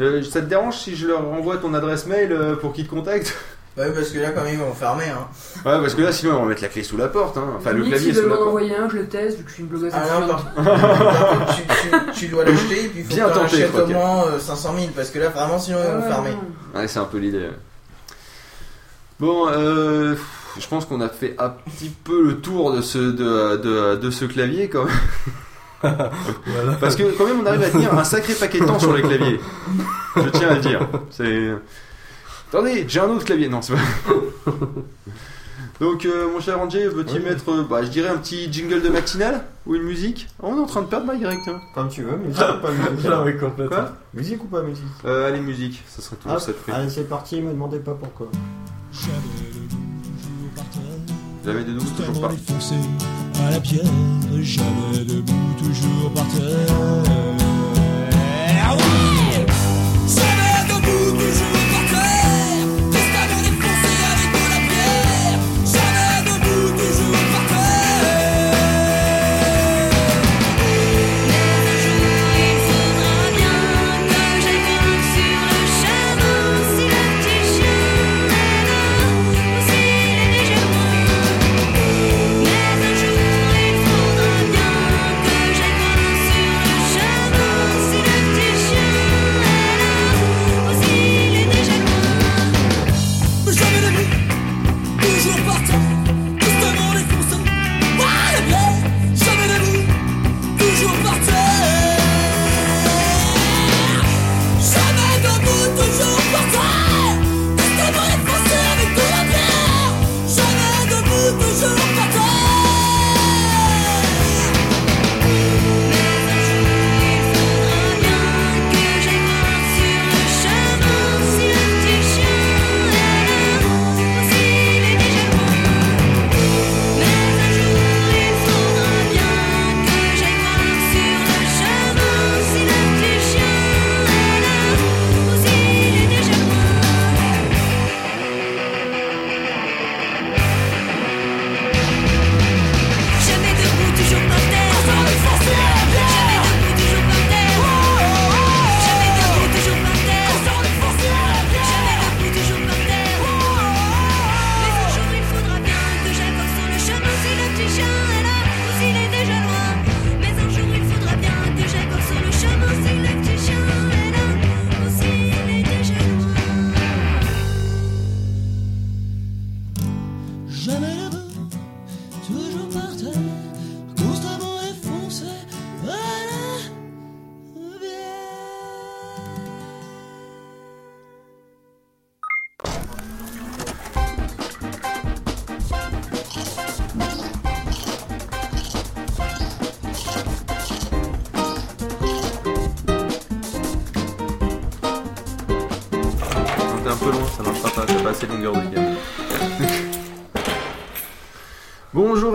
Euh, 0.00 0.22
ça 0.22 0.40
te 0.42 0.46
dérange 0.46 0.76
si 0.76 0.94
je 0.94 1.06
leur 1.06 1.26
envoie 1.26 1.56
ton 1.56 1.72
adresse 1.72 2.06
mail 2.06 2.30
euh, 2.32 2.54
pour 2.56 2.72
qu'ils 2.74 2.84
te 2.86 2.90
contactent? 2.90 3.34
Ouais, 3.76 3.90
parce 3.92 4.08
que 4.08 4.18
là, 4.18 4.30
quand 4.30 4.42
même, 4.42 4.54
ils 4.54 4.58
vont 4.58 4.72
fermer. 4.72 5.04
Hein. 5.10 5.26
Ouais, 5.66 5.78
parce 5.80 5.94
que 5.94 6.00
là, 6.00 6.10
sinon, 6.10 6.36
on 6.38 6.42
va 6.44 6.48
mettre 6.48 6.62
la 6.62 6.68
clé 6.68 6.82
sous 6.82 6.96
la 6.96 7.08
porte. 7.08 7.36
Hein. 7.36 7.44
Enfin, 7.58 7.72
le 7.72 7.78
Limite, 7.82 7.90
clavier 7.92 8.12
s'ils 8.14 8.22
sous 8.22 8.28
veulent 8.28 8.38
m'en 8.38 8.46
envoyer 8.46 8.74
un, 8.74 8.88
je 8.88 8.96
le 8.96 9.06
teste, 9.06 9.36
vu 9.38 9.44
que 9.44 9.50
je 9.50 9.54
suis 9.54 9.62
une 9.64 9.68
blogueuse 9.68 9.92
Ah 9.94 10.20
non, 10.20 10.26
par, 10.28 11.54
tu, 11.54 11.62
tu- 11.62 12.12
tu 12.20 12.28
dois 12.28 12.44
l'acheter 12.46 12.84
et 12.86 12.88
puis 12.88 13.00
il 13.00 13.04
faut 13.04 13.14
Bien 13.14 13.28
que 13.28 13.32
tu 13.34 13.38
achètes 13.40 13.74
au 13.74 13.86
moins 13.88 14.24
euh, 14.28 14.38
500 14.38 14.74
000 14.78 14.90
parce 14.96 15.10
que 15.10 15.18
là, 15.18 15.28
vraiment, 15.28 15.58
sinon, 15.58 15.78
ils 15.86 15.92
vont 15.92 16.00
ouais, 16.02 16.08
fermer. 16.08 16.30
Ouais, 16.74 16.88
c'est 16.88 16.98
un 17.00 17.04
peu 17.04 17.18
l'idée. 17.18 17.50
Bon, 19.20 19.46
euh, 19.48 20.14
je 20.58 20.66
pense 20.68 20.84
qu'on 20.86 21.00
a 21.02 21.08
fait 21.08 21.34
un 21.38 21.50
petit 21.50 21.90
peu 21.90 22.22
le 22.22 22.36
tour 22.40 22.72
de 22.72 22.80
ce, 22.80 22.98
de, 22.98 23.56
de, 23.56 23.96
de 23.96 24.10
ce 24.10 24.24
clavier 24.24 24.68
quand 24.70 24.84
même. 24.84 25.96
Parce 26.80 26.96
que 26.96 27.02
quand 27.16 27.26
même 27.26 27.40
on 27.42 27.46
arrive 27.46 27.62
à 27.62 27.68
tenir 27.70 27.94
un 27.96 28.04
sacré 28.04 28.34
paquet 28.34 28.60
de 28.60 28.64
temps 28.66 28.78
sur 28.78 28.94
les 28.94 29.02
claviers. 29.02 29.38
Je 30.16 30.28
tiens 30.30 30.48
à 30.48 30.54
le 30.54 30.60
dire. 30.60 30.88
C'est... 31.10 31.50
Attendez, 32.56 32.86
j'ai 32.88 33.00
un 33.00 33.10
autre 33.10 33.26
clavier. 33.26 33.50
Non, 33.50 33.60
c'est 33.60 33.74
pas... 33.74 33.80
Donc 35.78 36.06
euh, 36.06 36.32
mon 36.32 36.40
cher 36.40 36.58
Angé, 36.58 36.88
veux-tu 36.88 37.20
mettre, 37.20 37.50
euh, 37.50 37.66
bah, 37.68 37.82
je 37.82 37.88
dirais 37.88 38.08
un 38.08 38.16
petit 38.16 38.50
jingle 38.50 38.80
de 38.80 38.88
matinale 38.88 39.44
Ou 39.66 39.74
une 39.74 39.82
musique 39.82 40.26
Oh, 40.42 40.46
On 40.50 40.56
est 40.56 40.60
en 40.60 40.64
train 40.64 40.80
de 40.80 40.86
perdre 40.86 41.04
ma 41.04 41.16
direct. 41.16 41.46
hein. 41.48 41.60
Comme 41.74 41.90
tu 41.90 42.02
veux, 42.02 42.16
musique 42.16 42.40
ou 42.40 42.62
pas 42.62 42.70
musique 42.70 43.10
Ah 43.12 43.22
oui, 43.26 43.36
complètement. 43.36 43.76
Quoi 43.76 43.92
Musique 44.14 44.42
ou 44.42 44.46
pas 44.46 44.62
musique 44.62 44.84
euh, 45.04 45.28
Allez, 45.28 45.40
musique, 45.40 45.84
ça 45.86 46.00
serait 46.00 46.16
toujours 46.16 46.40
ça 46.40 46.52
de. 46.52 46.56
Allez, 46.72 46.88
c'est 46.88 47.06
parti, 47.06 47.42
me 47.42 47.50
demandez 47.50 47.80
pas 47.80 47.92
pourquoi. 47.92 48.28
Jamais 51.44 51.62
de 51.62 51.72
doute, 51.74 51.94
toujours 51.94 52.24
à 52.24 53.50
la 53.50 53.60
pierre, 53.60 53.84
jamais 54.40 55.04
debout, 55.04 55.34
toujours 55.58 56.10
par 56.14 56.26
terre. 56.28 57.26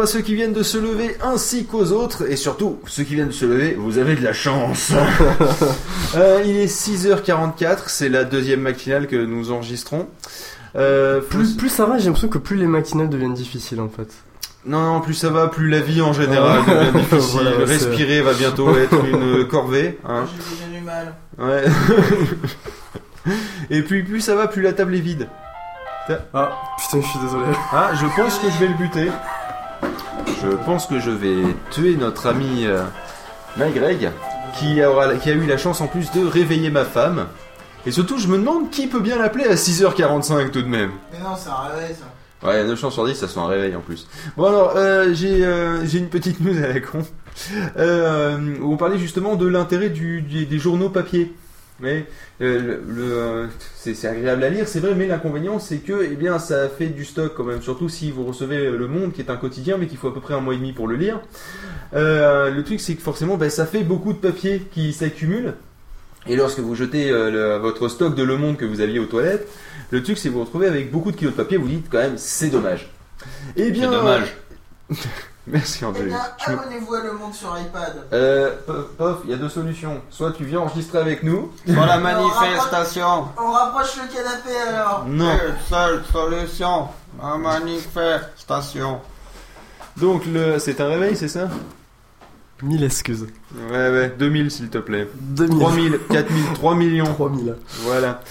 À 0.01 0.05
ceux 0.07 0.21
qui 0.21 0.35
viennent 0.35 0.53
de 0.53 0.63
se 0.63 0.77
lever 0.77 1.15
ainsi 1.23 1.65
qu'aux 1.65 1.91
autres, 1.91 2.29
et 2.29 2.35
surtout 2.35 2.79
ceux 2.87 3.03
qui 3.03 3.15
viennent 3.15 3.27
de 3.29 3.33
se 3.33 3.45
lever, 3.45 3.75
vous 3.77 3.97
avez 3.97 4.15
de 4.15 4.23
la 4.23 4.33
chance. 4.33 4.91
Euh, 6.13 6.41
il 6.45 6.57
est 6.57 6.65
6h44, 6.65 7.83
c'est 7.87 8.09
la 8.09 8.25
deuxième 8.25 8.59
matinale 8.59 9.07
que 9.07 9.15
nous 9.15 9.53
enregistrons. 9.53 10.07
Euh, 10.75 11.21
Plus, 11.21 11.55
plus 11.55 11.69
ça 11.69 11.85
va, 11.85 11.97
j'ai 11.97 12.05
l'impression 12.07 12.27
que 12.27 12.37
plus 12.37 12.57
les 12.57 12.65
matinales 12.65 13.07
deviennent 13.07 13.33
difficiles 13.33 13.79
en 13.79 13.87
fait. 13.87 14.09
Non, 14.65 14.81
non, 14.81 14.99
plus 14.99 15.13
ça 15.13 15.29
va, 15.29 15.47
plus 15.47 15.69
la 15.69 15.79
vie 15.79 16.01
en 16.01 16.11
général 16.11 16.59
devient 16.65 16.99
difficile. 16.99 17.39
Voilà, 17.43 17.51
Respirer 17.65 18.21
va 18.21 18.33
bientôt 18.33 18.75
être 18.75 19.05
une 19.05 19.47
corvée. 19.47 19.99
Hein. 20.05 20.25
J'ai 20.69 20.77
du 20.79 20.83
mal. 20.83 21.13
Ouais. 21.39 21.63
Et 23.69 23.81
puis 23.81 24.03
plus 24.03 24.19
ça 24.19 24.35
va, 24.35 24.47
plus 24.47 24.61
la 24.61 24.73
table 24.73 24.93
est 24.95 24.99
vide. 24.99 25.29
Ah, 26.33 26.51
putain, 26.77 27.01
je 27.01 27.07
suis 27.07 27.19
désolé. 27.19 27.45
Ah, 27.71 27.91
je 27.95 28.05
pense 28.21 28.37
que 28.39 28.47
je 28.51 28.57
vais 28.59 28.67
le 28.67 28.73
buter. 28.73 29.07
Je 30.41 30.47
pense 30.65 30.87
que 30.87 30.99
je 30.99 31.11
vais 31.11 31.43
tuer 31.71 31.95
notre 31.95 32.27
ami 32.27 32.65
euh, 32.65 32.83
Greg, 33.57 34.09
qui, 34.57 34.83
aura, 34.83 35.13
qui 35.15 35.29
a 35.29 35.33
eu 35.33 35.45
la 35.45 35.57
chance 35.57 35.81
en 35.81 35.87
plus 35.87 36.11
de 36.11 36.25
réveiller 36.25 36.69
ma 36.69 36.85
femme. 36.85 37.27
Et 37.85 37.91
surtout, 37.91 38.17
je 38.19 38.27
me 38.27 38.37
demande 38.37 38.69
qui 38.69 38.87
peut 38.87 38.99
bien 38.99 39.17
l'appeler 39.17 39.45
à 39.45 39.55
6h45 39.55 40.49
tout 40.51 40.61
de 40.61 40.67
même. 40.67 40.91
Mais 41.11 41.19
non, 41.19 41.35
c'est 41.37 41.49
un 41.49 41.73
réveil 41.75 41.95
ça. 41.95 42.47
Ouais, 42.47 42.63
9 42.63 42.79
chances 42.79 42.93
sur 42.95 43.05
10, 43.05 43.13
ça 43.15 43.27
soit 43.27 43.43
un 43.43 43.47
réveil 43.47 43.75
en 43.75 43.81
plus. 43.81 44.07
Bon 44.35 44.45
alors, 44.47 44.73
euh, 44.75 45.13
j'ai 45.13 45.45
euh, 45.45 45.85
j'ai 45.85 45.99
une 45.99 46.09
petite 46.09 46.39
news 46.41 46.57
à 46.63 46.67
la 46.73 46.79
con. 46.79 47.05
Euh, 47.77 48.37
où 48.61 48.73
on 48.73 48.77
parlait 48.77 48.97
justement 48.97 49.35
de 49.35 49.47
l'intérêt 49.47 49.89
du- 49.89 50.21
des 50.21 50.59
journaux 50.59 50.89
papier. 50.89 51.33
Mais 51.81 52.05
euh, 52.41 52.59
le, 52.59 52.93
le, 52.93 53.49
c'est 53.75 53.93
c'est 53.95 54.07
agréable 54.07 54.43
à 54.43 54.49
lire, 54.49 54.67
c'est 54.67 54.79
vrai, 54.79 54.93
mais 54.95 55.07
l'inconvénient 55.07 55.59
c'est 55.59 55.77
que 55.77 56.07
eh 56.09 56.15
bien 56.15 56.37
ça 56.39 56.69
fait 56.69 56.87
du 56.87 57.05
stock 57.05 57.33
quand 57.35 57.43
même, 57.43 57.61
surtout 57.61 57.89
si 57.89 58.11
vous 58.11 58.23
recevez 58.25 58.69
Le 58.69 58.87
Monde 58.87 59.13
qui 59.13 59.21
est 59.21 59.29
un 59.31 59.35
quotidien 59.37 59.77
mais 59.77 59.87
qu'il 59.87 59.97
faut 59.97 60.07
à 60.09 60.13
peu 60.13 60.19
près 60.21 60.33
un 60.33 60.41
mois 60.41 60.53
et 60.53 60.57
demi 60.57 60.73
pour 60.73 60.87
le 60.87 60.95
lire. 60.95 61.19
Euh, 61.93 62.51
le 62.51 62.63
truc 62.63 62.79
c'est 62.79 62.95
que 62.95 63.01
forcément 63.01 63.37
ben, 63.37 63.49
ça 63.49 63.65
fait 63.65 63.83
beaucoup 63.83 64.13
de 64.13 64.19
papier 64.19 64.61
qui 64.73 64.93
s'accumule. 64.93 65.53
Et 66.27 66.35
lorsque 66.35 66.59
vous 66.59 66.75
jetez 66.75 67.09
euh, 67.09 67.31
le- 67.31 67.57
votre 67.57 67.87
stock 67.89 68.13
de 68.15 68.21
Le 68.23 68.37
Monde 68.37 68.57
que 68.57 68.65
vous 68.65 68.79
aviez 68.81 68.99
aux 68.99 69.05
toilettes, 69.07 69.47
le 69.89 70.03
truc 70.03 70.17
c'est 70.19 70.29
que 70.29 70.33
vous 70.33 70.39
vous 70.39 70.45
retrouvez 70.45 70.67
avec 70.67 70.91
beaucoup 70.91 71.11
de 71.11 71.17
kilos 71.17 71.33
de 71.33 71.37
papier, 71.37 71.57
vous 71.57 71.67
dites 71.67 71.87
quand 71.89 71.97
même 71.97 72.17
c'est 72.17 72.49
dommage. 72.49 72.91
Eh 73.55 73.71
bien, 73.71 73.89
C'est 73.89 73.97
dommage. 73.97 74.35
Merci 75.47 75.79
Eh 75.81 75.85
Angélique. 75.85 76.13
me- 76.13 76.53
abonnez-vous 76.53 76.93
à 76.93 77.01
Le 77.01 77.13
Monde 77.13 77.33
sur 77.33 77.57
iPad. 77.59 78.03
Euh, 78.13 78.55
Pof, 78.65 78.85
Pof, 78.97 79.17
il 79.25 79.31
y 79.31 79.33
a 79.33 79.37
deux 79.37 79.49
solutions. 79.49 80.01
Soit 80.11 80.31
tu 80.33 80.45
viens 80.45 80.59
enregistrer 80.59 80.99
avec 80.99 81.23
nous. 81.23 81.51
Pour 81.65 81.85
la 81.85 81.97
manifestation. 81.97 83.25
On 83.37 83.51
rapproche 83.51 83.95
le 83.97 84.13
canapé 84.13 84.55
alors. 84.69 85.05
Non. 85.07 85.31
Une 85.33 85.55
seule 85.67 86.03
solution. 86.11 86.87
La 87.21 87.37
manifestation. 87.37 88.99
Donc 89.97 90.25
le, 90.25 90.59
c'est 90.59 90.79
un 90.79 90.87
réveil, 90.87 91.15
c'est 91.17 91.27
ça? 91.27 91.49
Mille 92.63 92.83
excuses. 92.83 93.25
Ouais, 93.71 93.89
ouais. 93.89 94.13
2000 94.17 94.51
s'il 94.51 94.69
te 94.69 94.77
plaît. 94.77 95.09
2000. 95.15 95.59
3000, 95.59 95.99
4000, 96.11 96.43
3 96.53 96.75
millions. 96.75 97.05
3000. 97.13 97.55
Voilà. 97.81 98.21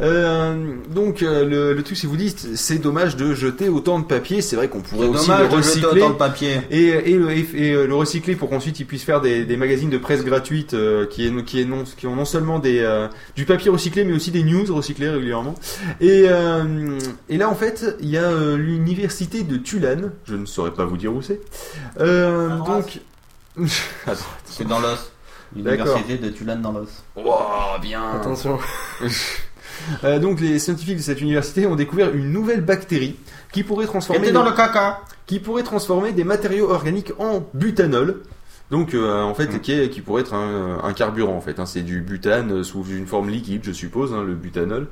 Euh, 0.00 0.74
donc 0.90 1.22
euh, 1.22 1.44
le, 1.44 1.72
le 1.72 1.82
truc, 1.82 1.96
si 1.96 2.06
vous 2.06 2.16
dites, 2.16 2.56
c'est 2.56 2.78
dommage 2.78 3.16
de 3.16 3.32
jeter 3.34 3.68
autant 3.68 3.98
de 4.00 4.04
papier. 4.04 4.42
C'est 4.42 4.56
vrai 4.56 4.68
qu'on 4.68 4.80
pourrait 4.80 5.06
aussi 5.06 5.30
le 5.30 5.46
recycler 5.46 6.02
autant 6.02 6.10
de 6.10 6.14
papier. 6.16 6.60
et, 6.70 7.12
et, 7.12 7.16
le, 7.16 7.30
et, 7.30 7.46
et, 7.54 7.72
euh, 7.74 7.86
le 7.86 7.94
recycler 7.94 8.34
pour 8.34 8.50
qu'ensuite 8.50 8.80
ils 8.80 8.86
puissent 8.86 9.04
faire 9.04 9.20
des, 9.20 9.44
des 9.44 9.56
magazines 9.56 9.90
de 9.90 9.98
presse 9.98 10.24
gratuites 10.24 10.74
euh, 10.74 11.06
qui, 11.06 11.26
est, 11.26 11.44
qui, 11.44 11.60
est 11.60 11.64
non, 11.64 11.84
qui 11.96 12.06
ont 12.06 12.16
non 12.16 12.24
seulement 12.24 12.58
des, 12.58 12.80
euh, 12.80 13.06
du 13.36 13.44
papier 13.44 13.70
recyclé 13.70 14.04
mais 14.04 14.12
aussi 14.14 14.30
des 14.30 14.42
news 14.42 14.64
recyclées 14.74 15.10
régulièrement. 15.10 15.54
Et, 16.00 16.24
euh, 16.28 16.98
et 17.28 17.36
là 17.36 17.48
en 17.48 17.54
fait, 17.54 17.96
il 18.00 18.08
y 18.08 18.18
a 18.18 18.24
euh, 18.24 18.56
l'université 18.56 19.42
de 19.44 19.56
Tulane. 19.56 20.12
Je 20.24 20.34
ne 20.34 20.46
saurais 20.46 20.72
pas 20.72 20.84
vous 20.84 20.96
dire 20.96 21.14
où 21.14 21.22
c'est. 21.22 21.40
Euh, 22.00 22.58
donc. 22.58 23.00
C'est 24.46 24.66
dans 24.66 24.80
l'os. 24.80 25.12
L'université 25.54 26.18
de 26.18 26.28
Tulane 26.30 26.60
dans 26.60 26.72
l'os. 26.72 26.88
Wow, 27.14 27.78
bien. 27.80 28.02
Attention. 28.16 28.58
Euh, 30.04 30.18
donc 30.18 30.40
les 30.40 30.58
scientifiques 30.58 30.96
de 30.98 31.02
cette 31.02 31.20
université 31.20 31.66
ont 31.66 31.76
découvert 31.76 32.14
une 32.14 32.30
nouvelle 32.32 32.60
bactérie 32.62 33.16
qui 33.52 33.62
pourrait 33.62 33.86
transformer 33.86 34.30
le 34.30 34.56
caca. 34.56 35.00
qui 35.26 35.38
pourrait 35.40 35.62
transformer 35.62 36.12
des 36.12 36.24
matériaux 36.24 36.70
organiques 36.70 37.12
en 37.18 37.46
butanol. 37.54 38.22
Donc 38.70 38.94
euh, 38.94 39.22
en 39.22 39.34
fait 39.34 39.52
Mm. 39.54 39.60
qui, 39.60 39.72
est- 39.72 39.88
qui 39.90 40.00
pourrait 40.00 40.22
être 40.22 40.34
un, 40.34 40.78
un 40.82 40.92
carburant 40.94 41.36
en 41.36 41.40
fait. 41.40 41.58
hein. 41.60 41.66
C'est 41.66 41.82
du 41.82 42.00
butane 42.00 42.50
euh, 42.50 42.62
sous 42.62 42.84
une 42.84 43.06
forme 43.06 43.28
liquide, 43.28 43.60
je 43.62 43.72
suppose, 43.72 44.12
hein, 44.14 44.22
le 44.26 44.34
butanol. 44.34 44.86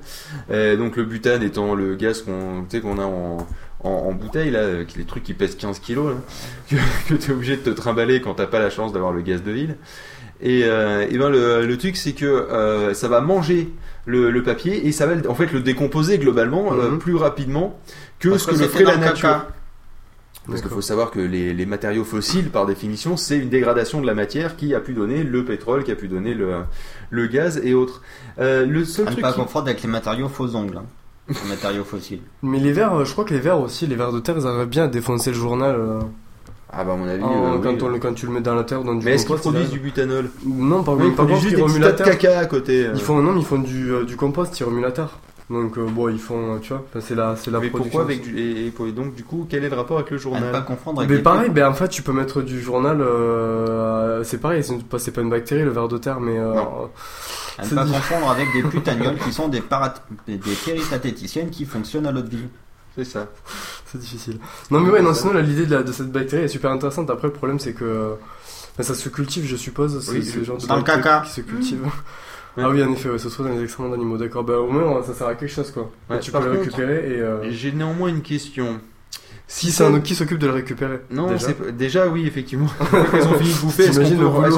Donc 0.50 0.96
le 0.96 1.04
butane 1.04 1.42
étant 1.42 1.74
le 1.74 1.94
gaz 1.96 2.22
qu'on 2.22 2.98
a 2.98 3.02
en, 3.04 3.38
en, 3.82 3.88
en 3.90 4.12
bouteille 4.12 4.50
là, 4.50 4.60
les 4.96 5.04
trucs 5.04 5.22
qui 5.24 5.32
pèsent 5.34 5.56
15 5.56 5.78
kilos, 5.80 6.14
là, 6.14 6.20
que, 7.08 7.08
que 7.08 7.14
tu 7.14 7.30
es 7.30 7.34
obligé 7.34 7.56
de 7.56 7.62
te 7.62 7.70
trimballer 7.70 8.20
quand 8.20 8.34
t'as 8.34 8.46
pas 8.46 8.58
la 8.60 8.70
chance 8.70 8.92
d'avoir 8.92 9.12
le 9.12 9.22
gaz 9.22 9.42
de 9.42 9.50
ville. 9.50 9.76
Et, 10.44 10.62
euh, 10.64 11.06
et 11.08 11.16
ben 11.18 11.30
le, 11.30 11.64
le 11.66 11.78
truc 11.78 11.96
c'est 11.96 12.12
que 12.14 12.26
euh, 12.26 12.94
ça 12.94 13.06
va 13.08 13.20
manger 13.20 13.70
le, 14.06 14.30
le 14.30 14.42
papier 14.42 14.86
et 14.86 14.92
ça 14.92 15.06
va 15.06 15.14
en 15.28 15.34
fait 15.34 15.52
le 15.52 15.60
décomposer 15.60 16.18
globalement 16.18 16.72
euh, 16.72 16.90
Mhm. 16.90 16.98
plus 16.98 17.14
rapidement 17.16 17.78
que 18.18 18.30
Parce 18.30 18.42
ce 18.42 18.46
que, 18.48 18.54
que 18.56 18.60
le 18.60 18.68
ferait 18.68 18.84
la 18.84 18.96
nature. 18.96 19.28
caca. 19.28 19.48
Parce 20.48 20.60
qu'il 20.60 20.70
faut 20.70 20.80
savoir 20.80 21.12
que 21.12 21.20
les, 21.20 21.54
les 21.54 21.66
matériaux 21.66 22.02
fossiles, 22.02 22.50
par 22.50 22.66
définition, 22.66 23.16
c'est 23.16 23.38
une 23.38 23.48
dégradation 23.48 24.00
de 24.00 24.06
la 24.06 24.14
matière 24.14 24.56
qui 24.56 24.74
a 24.74 24.80
pu 24.80 24.92
donner 24.92 25.22
le 25.22 25.44
pétrole, 25.44 25.84
qui 25.84 25.92
a 25.92 25.94
pu 25.94 26.08
donner 26.08 26.34
le, 26.34 26.62
le 27.10 27.26
gaz 27.28 27.60
et 27.62 27.74
autres. 27.74 28.02
Euh, 28.40 28.66
le 28.66 28.84
seul 28.84 29.06
À 29.06 29.10
ne 29.10 29.14
truc 29.14 29.22
pas 29.22 29.32
qui- 29.32 29.38
confondre 29.38 29.66
avec 29.68 29.82
les 29.82 29.88
matériaux 29.88 30.28
faux 30.28 30.56
ongles. 30.56 30.78
hein. 30.78 30.84
Les 31.28 31.48
matériaux 31.48 31.84
fossiles. 31.84 32.22
Mais 32.42 32.58
les 32.58 32.72
vers, 32.72 32.92
euh, 32.92 33.04
je 33.04 33.12
crois 33.12 33.24
que 33.24 33.32
les 33.32 33.38
vers 33.38 33.60
aussi, 33.60 33.86
les 33.86 33.94
vers 33.94 34.10
de 34.12 34.18
terre, 34.18 34.34
ils 34.36 34.44
arrivent 34.48 34.66
bien 34.68 34.84
à 34.84 34.88
défoncer 34.88 35.30
le 35.30 35.36
journal 35.36 35.76
euh, 35.78 36.00
Ah 36.74 36.84
bah 36.84 36.94
à 36.94 36.96
mon 36.96 37.06
avis, 37.06 37.22
en- 37.22 37.54
euh, 37.54 37.58
quand, 37.62 37.70
oui. 37.72 37.78
on 37.82 37.88
le- 37.88 37.98
quand 37.98 38.14
tu 38.14 38.26
le 38.26 38.32
mets 38.32 38.40
dans 38.40 38.54
la 38.54 38.64
terre. 38.64 38.82
Dans 38.82 38.94
du 38.94 39.04
Mais 39.04 39.12
est-ce 39.12 39.26
qu'ils 39.26 39.36
produisent 39.36 39.70
du 39.70 39.78
butanol 39.78 40.30
Non, 40.46 40.82
par, 40.82 40.94
Oui, 40.96 41.04
ils 41.08 41.12
produisent 41.12 41.36
contre, 41.36 41.42
juste 41.42 41.56
ils 41.76 41.80
des 41.82 41.86
de 41.92 41.96
terre. 41.96 42.18
caca 42.18 42.38
à 42.38 42.46
côté. 42.46 42.86
euh. 42.86 42.92
Ils 42.94 43.00
font, 43.00 43.20
non, 43.20 43.32
mais 43.32 43.40
ils 43.40 43.46
font 43.46 43.58
du, 43.58 43.92
euh, 43.92 44.04
du 44.04 44.16
compost, 44.16 44.58
ils 44.58 44.64
remuent 44.64 44.80
la 44.82 44.92
terre. 44.92 45.10
Donc 45.50 45.76
euh, 45.76 45.84
bon, 45.86 46.08
ils 46.08 46.18
font, 46.18 46.54
euh, 46.54 46.58
tu 46.62 46.72
vois, 46.72 46.82
c'est 47.00 47.14
la, 47.14 47.36
c'est 47.36 47.50
la 47.50 47.58
Mais 47.60 47.68
production. 47.68 47.98
pourquoi 47.98 48.02
avec 48.14 48.22
du... 48.22 48.38
Et, 48.38 48.68
et 48.68 48.70
pour- 48.70 48.86
donc 48.86 49.14
du 49.14 49.22
coup, 49.22 49.46
quel 49.50 49.64
est 49.64 49.68
le 49.68 49.76
rapport 49.76 49.98
avec 49.98 50.10
le 50.10 50.16
À 50.16 50.18
ne 50.18 50.22
journal 50.22 50.50
pas 50.52 50.62
confondre 50.62 51.00
avec 51.02 51.10
Mais 51.14 51.18
pareil, 51.22 51.50
ben 51.50 51.68
en 51.68 51.74
fait, 51.74 51.88
tu 51.88 52.00
peux 52.00 52.12
mettre 52.12 52.40
du 52.40 52.62
journal. 52.62 53.02
euh, 53.02 54.24
c'est 54.24 54.38
pareil, 54.38 54.62
c'est 54.64 54.82
pas, 54.82 54.98
c'est 54.98 55.10
pas 55.10 55.20
une 55.20 55.28
bactérie, 55.30 55.64
le 55.64 55.70
ver 55.70 55.88
de 55.88 55.98
terre, 55.98 56.20
mais. 56.20 56.38
euh, 56.38 56.54
Non. 56.54 56.90
À 57.58 57.66
ne 57.66 57.74
pas 57.74 57.84
dit- 57.84 57.92
confondre 57.92 58.30
avec 58.30 58.46
des 58.54 58.62
putanioles 58.62 59.18
qui 59.18 59.30
sont 59.32 59.48
des, 59.48 59.60
parat... 59.60 59.92
des 60.26 60.38
qui 61.50 61.64
fonctionnent 61.66 62.06
à 62.06 62.12
l'autre 62.12 62.30
vie. 62.30 62.46
C'est 62.96 63.04
ça. 63.04 63.28
C'est 63.86 63.98
difficile. 63.98 64.38
Non, 64.70 64.80
mais 64.80 64.90
ouais, 64.90 65.02
non, 65.02 65.12
sinon, 65.14 65.32
la- 65.34 65.42
l'idée 65.42 65.66
de, 65.66 65.74
la- 65.74 65.82
de 65.82 65.92
cette 65.92 66.10
bactérie 66.10 66.44
est 66.44 66.48
super 66.48 66.70
intéressante. 66.70 67.10
Après, 67.10 67.26
le 67.28 67.32
problème, 67.32 67.58
c'est 67.58 67.72
que. 67.74 67.84
euh, 67.84 68.14
ben, 68.78 68.82
ça 68.84 68.94
se 68.94 69.08
cultive, 69.10 69.44
je 69.46 69.56
suppose. 69.56 70.02
C'est 70.04 70.12
Oui, 70.12 70.24
c'est 70.24 70.38
le 70.38 70.44
genre 70.44 70.56
de 70.58 70.66
dans 70.66 70.76
le 70.76 70.80
bactérie 70.82 71.02
caca. 71.02 71.22
qui 71.26 71.32
se 71.32 71.40
cultive. 71.42 71.82
Ouais. 71.84 71.90
Ah 72.58 72.68
oui, 72.68 72.82
en 72.84 72.92
effet, 72.92 73.08
ouais, 73.08 73.18
ce 73.18 73.30
soit 73.30 73.46
dans 73.46 73.54
les 73.54 73.62
excréments 73.62 73.88
d'animaux, 73.88 74.18
d'accord. 74.18 74.44
Bah, 74.44 74.58
au 74.58 74.70
moins, 74.70 75.02
ça 75.02 75.14
sert 75.14 75.26
à 75.26 75.34
quelque 75.36 75.50
chose, 75.50 75.70
quoi. 75.70 75.90
Ouais, 76.10 76.20
tu 76.20 76.30
peux 76.30 76.36
le 76.38 76.44
contre, 76.50 76.60
récupérer 76.64 77.14
et. 77.16 77.20
euh, 77.22 77.50
J'ai 77.50 77.72
néanmoins 77.72 78.10
une 78.10 78.20
question. 78.20 78.78
Si 79.48 79.70
c'est 79.70 79.84
un 79.84 80.00
qui 80.00 80.14
s'occupe 80.14 80.38
de 80.38 80.46
le 80.46 80.54
récupérer 80.54 81.00
Non, 81.10 81.26
déjà. 81.26 81.48
déjà 81.76 82.06
oui, 82.06 82.26
effectivement. 82.26 82.68
Ils 83.14 83.26
ont 83.28 83.34
fini 83.38 83.52
de 83.52 83.58
bouffer. 83.60 83.84
Est-ce 83.84 83.98
que 84.00 84.04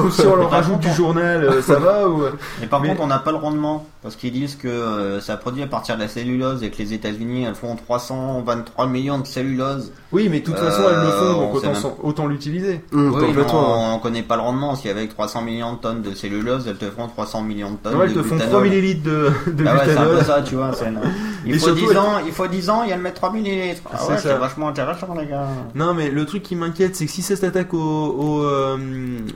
si 0.09 0.25
on 0.25 0.35
leur 0.37 0.49
Par 0.49 0.59
rajoute 0.61 0.79
du 0.79 0.87
on- 0.87 0.93
journal, 0.93 1.43
euh, 1.43 1.61
ça 1.61 1.79
va 1.79 2.07
ou 2.07 2.23
Et 2.63 2.67
par 2.67 2.79
Mais- 2.81 2.87
contre, 2.89 3.01
on 3.01 3.07
n'a 3.07 3.19
pas 3.19 3.31
le 3.31 3.37
rendement 3.37 3.85
parce 4.01 4.15
qu'ils 4.15 4.31
disent 4.31 4.55
que 4.55 4.69
euh, 4.69 5.19
ça 5.19 5.35
produit 5.35 5.63
à 5.63 5.67
partir 5.67 5.95
de 5.97 6.01
la 6.01 6.07
cellulose 6.07 6.63
et 6.63 6.69
que 6.69 6.77
les 6.77 6.93
États-Unis 6.93 7.43
elles 7.43 7.55
font 7.55 7.75
323 7.75 8.87
millions 8.87 9.19
de 9.19 9.27
cellulose. 9.27 9.91
Oui, 10.13 10.29
mais 10.31 10.39
de 10.39 10.45
toute 10.45 10.57
façon, 10.57 10.83
elles 10.87 10.95
le 10.95 11.01
Euh, 11.07 11.33
font, 11.33 11.41
donc 11.41 11.55
autant, 11.55 11.71
même- 11.73 11.91
autant 12.03 12.27
l'utiliser. 12.27 12.81
Oui, 12.93 13.09
complètement. 13.11 13.91
on, 13.91 13.95
on 13.95 13.99
connaît 13.99 14.23
pas 14.23 14.37
le 14.37 14.43
rendement. 14.43 14.75
Si 14.75 14.87
avec 14.87 15.09
300 15.09 15.41
millions 15.41 15.73
de 15.73 15.79
tonnes 15.79 16.03
de 16.03 16.13
cellulose, 16.13 16.67
elles 16.69 16.77
te 16.77 16.85
feront 16.89 17.07
300 17.09 17.41
millions 17.41 17.71
de 17.71 17.77
tonnes 17.77 17.93
Non, 17.95 18.03
elles 18.03 18.13
de 18.13 18.21
te 18.21 18.23
font 18.23 18.35
butanol. 18.35 18.49
3 18.49 18.61
millilitres 18.61 19.03
de, 19.03 19.31
de 19.51 19.65
Ah 19.67 19.73
ouais, 19.75 19.79
c'est 19.85 19.97
un 19.97 20.05
peu 20.05 20.21
ça, 20.23 20.41
tu 20.41 20.55
vois. 20.55 20.71
Il 21.47 21.59
faut, 21.59 21.65
surtout, 21.67 21.81
10 21.81 21.91
elles- 21.91 21.97
ans, 21.99 22.13
il 22.25 22.31
faut 22.31 22.47
10 22.47 22.69
ans, 22.71 22.81
il 22.83 22.89
y 22.89 22.93
a 22.93 22.95
le 22.95 23.03
mettre 23.03 23.17
3 23.17 23.31
millilitres. 23.31 23.81
Ah 23.93 23.97
C'est 23.99 24.11
ouais, 24.13 24.17
c'est 24.17 24.37
vachement 24.37 24.69
intéressant, 24.81 25.13
les 25.15 25.27
gars. 25.27 25.47
Non, 25.75 25.93
mais 25.93 26.09
le 26.09 26.25
truc 26.25 26.43
qui 26.43 26.55
m'inquiète, 26.55 26.95
c'est 26.95 27.05
que 27.05 27.11
si 27.11 27.21
ça 27.21 27.35
s'attaque 27.35 27.73
aux 27.73 27.77
au, 27.79 28.43
euh, 28.43 28.77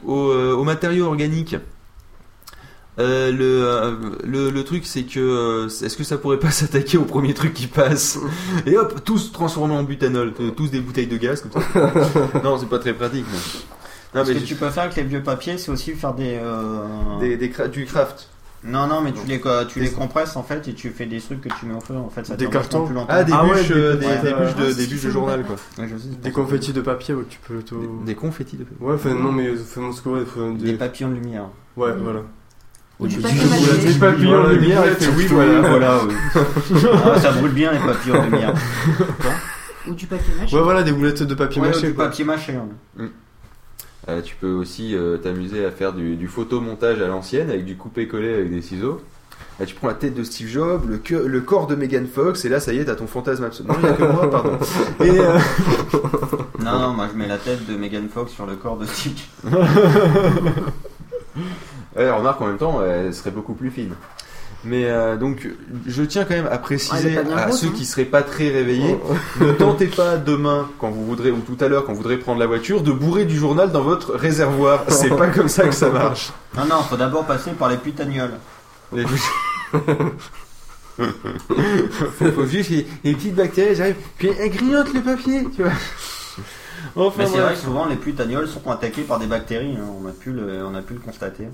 au, 0.05 0.29
euh, 0.31 0.53
aux 0.53 0.63
matériaux 0.63 1.05
organiques, 1.05 1.55
euh, 2.99 3.31
le, 3.31 3.63
euh, 3.65 3.95
le, 4.25 4.49
le 4.49 4.63
truc 4.65 4.85
c'est 4.85 5.03
que 5.03 5.19
euh, 5.19 5.67
est-ce 5.67 5.95
que 5.95 6.03
ça 6.03 6.17
pourrait 6.17 6.39
pas 6.39 6.51
s'attaquer 6.59 6.97
au 6.97 7.05
premier 7.05 7.33
truc 7.33 7.53
qui 7.53 7.67
passe? 7.67 8.19
Et 8.65 8.77
hop 8.77 9.01
tous 9.05 9.31
transformés 9.31 9.75
en 9.75 9.83
butanol 9.83 10.33
euh, 10.41 10.51
tous 10.51 10.67
des 10.69 10.81
bouteilles 10.81 11.07
de 11.07 11.15
gaz 11.15 11.41
comme 11.41 11.61
ça 11.61 11.93
non 12.43 12.57
c'est 12.57 12.65
pas 12.67 12.79
très 12.79 12.93
pratique 12.93 13.25
mais... 13.31 14.19
non 14.19 14.25
Ce 14.25 14.31
mais 14.33 14.39
que 14.39 14.45
tu 14.45 14.55
peux 14.55 14.69
faire 14.69 14.83
avec 14.83 14.97
les 14.97 15.03
vieux 15.03 15.23
papiers, 15.23 15.57
c'est 15.57 15.71
aussi 15.71 15.93
faire 15.93 16.13
des. 16.13 16.37
euh, 16.41 17.19
des, 17.21 17.37
des 17.37 17.49
cra- 17.49 17.69
du 17.69 17.85
craft 17.85 18.27
Non, 18.63 18.87
non, 18.87 19.01
mais 19.01 19.13
tu 19.13 19.25
les, 19.25 19.41
tu 19.69 19.79
les 19.79 19.89
compresses 19.89 20.35
en 20.35 20.43
fait 20.43 20.67
et 20.67 20.73
tu 20.73 20.89
fais 20.89 21.05
des 21.05 21.19
trucs 21.21 21.39
que 21.41 21.49
tu 21.59 21.65
mets 21.65 21.75
au 21.75 21.79
feu. 21.79 21.95
En 21.95 22.09
fait, 22.09 22.25
ça 22.25 22.35
Des 22.35 22.47
cartons 22.47 22.85
plus 22.85 22.93
longtemps. 22.93 23.07
ah 23.09 23.23
des 23.23 23.31
Ah 23.33 23.45
ouais, 23.45 23.53
bûches 23.53 23.69
des 23.69 23.73
euh, 23.73 23.95
des, 23.95 24.07
des 24.29 24.33
bûches 24.33 24.55
de, 24.55 24.73
des 24.73 24.87
bûches 24.87 25.07
journal 25.07 25.43
quoi 25.45 25.55
Ouais, 25.77 25.87
je 25.89 25.95
sais, 25.97 26.03
c'est 26.11 26.19
Des 26.21 26.31
confettis 26.31 26.73
de 26.73 26.81
papier, 26.81 27.13
ouais, 27.13 27.23
tu 27.29 27.39
peux 27.39 27.55
des, 27.59 27.87
des 28.05 28.15
confettis 28.15 28.57
de 28.57 28.65
Ouais, 28.81 28.95
enfin, 28.95 29.13
non, 29.13 29.31
mais 29.31 29.55
fais-moi 29.55 29.93
ce 29.93 30.01
que 30.01 30.09
ouais, 30.09 30.23
Des 30.57 30.71
des... 30.71 30.77
papillons 30.77 31.09
de 31.09 31.13
lumière. 31.15 31.45
Ouais, 31.77 31.93
voilà. 31.97 32.21
Ou 32.99 33.07
du 33.07 33.15
Des 33.15 33.21
papier 33.21 33.93
papillons 33.97 34.29
Voilà, 34.41 34.49
de 34.49 34.53
lumière, 34.55 34.85
et 34.85 35.07
oui, 35.15 35.25
voilà. 35.27 35.61
Voilà, 35.61 35.99
oui. 36.05 36.13
Ah, 37.05 37.17
ça 37.19 37.31
brûle 37.31 37.51
bien 37.53 37.71
les 37.71 37.79
papillons 37.79 38.19
de 38.25 38.29
lumière. 38.31 38.53
Ou 39.87 39.93
du 39.93 40.05
papier 40.05 40.33
mâché. 40.37 40.55
Ouais, 40.57 40.61
voilà, 40.61 40.83
des 40.83 40.91
boulettes 40.91 41.23
de 41.23 41.33
papier 41.33 41.61
Ouais, 41.61 41.69
mâché, 41.69 41.87
du 41.87 41.93
papier 41.93 42.25
mâché. 42.25 42.53
Euh, 44.09 44.21
tu 44.21 44.35
peux 44.35 44.51
aussi 44.51 44.95
euh, 44.95 45.17
t'amuser 45.17 45.63
à 45.65 45.71
faire 45.71 45.93
du, 45.93 46.15
du 46.15 46.27
photomontage 46.27 47.01
à 47.01 47.07
l'ancienne 47.07 47.49
avec 47.49 47.65
du 47.65 47.75
coupé-collé 47.75 48.33
avec 48.33 48.49
des 48.49 48.61
ciseaux. 48.61 49.01
Là, 49.59 49.65
tu 49.65 49.75
prends 49.75 49.87
la 49.87 49.93
tête 49.93 50.15
de 50.15 50.23
Steve 50.23 50.47
Jobs, 50.47 50.89
le, 50.89 51.41
corps 51.41 51.67
de 51.67 51.75
Megan 51.75 52.07
Fox, 52.07 52.45
et 52.45 52.49
là, 52.49 52.61
ça 52.61 52.73
y 52.73 52.79
est, 52.79 52.85
t'as 52.85 52.95
ton 52.95 53.07
fantasme 53.07 53.43
absolu. 53.43 53.67
Non, 53.67 53.75
il 53.79 53.85
y 53.85 53.89
a 53.89 53.93
que 53.93 54.03
moi, 54.03 54.29
pardon. 54.31 54.57
Et, 55.01 55.19
euh, 55.19 55.37
Non, 56.59 56.79
non, 56.79 56.93
moi 56.93 57.07
je 57.11 57.17
mets 57.17 57.27
la 57.27 57.37
tête 57.37 57.67
de 57.67 57.75
Megan 57.75 58.07
Fox 58.07 58.31
sur 58.31 58.45
le 58.45 58.55
corps 58.55 58.77
de 58.77 58.85
Steve. 58.85 59.19
ouais, 61.95 62.09
remarque, 62.09 62.41
en 62.41 62.47
même 62.47 62.57
temps, 62.57 62.81
elle 62.83 63.13
serait 63.13 63.31
beaucoup 63.31 63.53
plus 63.53 63.69
fine. 63.69 63.95
Mais 64.65 64.85
euh, 64.89 65.15
donc, 65.15 65.47
je 65.87 66.03
tiens 66.03 66.25
quand 66.25 66.33
même 66.35 66.47
à 66.47 66.53
Ah, 66.53 66.57
préciser 66.57 67.11
bien 67.11 67.37
à 67.37 67.49
ceux 67.51 67.67
hein. 67.67 67.71
qui 67.75 67.85
seraient 67.85 68.03
pas 68.03 68.23
très 68.23 68.49
réveillés, 68.49 68.97
ne 69.39 69.51
tentez 69.53 69.85
pas 69.87 70.17
demain, 70.17 70.67
quand 70.79 70.89
vous 70.89 71.05
voudrez, 71.05 71.31
ou 71.31 71.39
tout 71.39 71.55
à 71.63 71.69
l'heure, 71.69 71.85
quand 71.85 71.93
vous 71.93 71.99
voudrez 71.99 72.17
prendre 72.17 72.39
la 72.41 72.47
voiture, 72.47 72.81
de 72.81 72.91
bourrer 72.91 73.23
du 73.23 73.37
journal 73.37 73.71
dans 73.71 73.83
votre 73.83 74.13
réservoir. 74.15 74.83
C'est 74.89 75.15
pas 75.15 75.27
comme 75.27 75.47
ça 75.47 75.63
que 75.65 75.75
ça 75.75 75.89
marche. 75.89 76.33
Non, 76.57 76.65
non, 76.65 76.81
faut 76.81 76.97
d'abord 76.97 77.25
passer 77.25 77.51
par 77.51 77.69
les 77.69 77.77
putanioles. 77.77 78.33
Les 78.91 79.05
faut, 79.05 79.15
faut 82.35 82.45
juste 82.45 82.69
les, 82.71 82.87
les 83.03 83.13
petites 83.13 83.35
bactéries, 83.35 83.75
j'arrive, 83.75 83.95
puis 84.17 84.29
elles 84.39 84.49
grignotent 84.49 84.93
le 84.93 85.01
papier, 85.01 85.47
tu 85.55 85.63
vois. 85.63 85.71
Enfin, 86.95 87.23
Mais 87.23 87.27
c'est 87.27 87.37
vrai 87.39 87.53
que 87.53 87.59
souvent 87.59 87.85
les 87.85 87.95
putanioles 87.95 88.47
sont 88.47 88.69
attaquées 88.69 89.03
par 89.03 89.19
des 89.19 89.27
bactéries. 89.27 89.77
hein. 89.77 89.85
On, 90.03 90.07
a 90.07 90.11
pu 90.11 90.31
le, 90.31 90.65
on 90.65 90.73
a 90.75 90.81
pu 90.81 90.93
le 90.95 90.99
constater. 90.99 91.47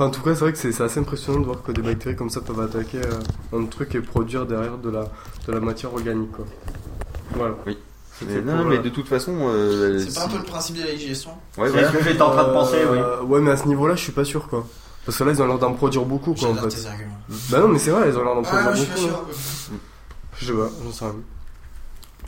Enfin, 0.00 0.08
en 0.08 0.12
tout 0.12 0.22
cas, 0.22 0.34
c'est 0.34 0.40
vrai 0.40 0.52
que 0.54 0.58
c'est 0.58 0.80
assez 0.82 0.98
impressionnant 0.98 1.40
de 1.40 1.44
voir 1.44 1.62
que 1.62 1.72
des 1.72 1.82
bactéries 1.82 2.16
comme 2.16 2.30
ça 2.30 2.40
peuvent 2.40 2.58
attaquer 2.60 3.02
euh, 3.04 3.58
un 3.58 3.66
truc 3.66 3.94
et 3.94 4.00
produire 4.00 4.46
derrière 4.46 4.78
de 4.78 4.88
la, 4.88 5.04
de 5.46 5.52
la 5.52 5.60
matière 5.60 5.92
organique, 5.92 6.32
quoi. 6.32 6.46
Voilà. 7.34 7.54
Oui. 7.66 7.76
Mais 8.26 8.40
non, 8.40 8.60
euh, 8.60 8.64
mais 8.64 8.78
de 8.78 8.88
toute 8.88 9.06
façon, 9.06 9.34
euh, 9.40 9.98
C'est 9.98 10.14
pas 10.18 10.24
un 10.24 10.28
peu 10.30 10.38
le 10.38 10.44
principe 10.44 10.76
de 10.76 10.84
la 10.84 10.94
digestion 10.94 11.32
Ouais, 11.58 11.66
C'est 11.66 11.72
voilà. 11.72 11.88
ce 11.92 11.96
que 11.98 12.02
j'étais 12.02 12.22
en 12.22 12.30
train 12.30 12.44
de 12.48 12.52
penser, 12.54 12.78
oui. 12.90 12.96
Euh, 12.96 13.20
Ouais, 13.24 13.40
mais 13.42 13.50
à 13.50 13.58
ce 13.58 13.68
niveau-là, 13.68 13.94
je 13.94 14.00
suis 14.02 14.12
pas 14.12 14.24
sûr, 14.24 14.48
quoi. 14.48 14.66
Parce 15.04 15.18
que 15.18 15.24
là, 15.24 15.32
ils 15.32 15.42
ont 15.42 15.46
l'air 15.46 15.58
d'en 15.58 15.74
produire 15.74 16.06
beaucoup, 16.06 16.32
quoi, 16.32 16.48
en 16.48 16.54
fait. 16.54 16.68
tes 16.68 16.86
arguments. 16.86 17.18
Bah 17.50 17.60
non, 17.60 17.68
mais 17.68 17.78
c'est 17.78 17.90
vrai, 17.90 18.08
ils 18.08 18.16
ont 18.16 18.24
l'air 18.24 18.34
d'en 18.34 18.42
produire 18.42 18.68
Ah, 18.70 18.72
je 18.74 18.78
suis 18.80 18.86
pas 18.88 18.94
beaucoup. 18.94 19.06
sûr. 19.06 19.18
hein. 19.74 19.76
Je 20.38 20.46
sais 20.46 20.52
pas, 20.54 20.68
j'en 20.82 20.92
sais 20.92 21.04
rien. 21.04 21.14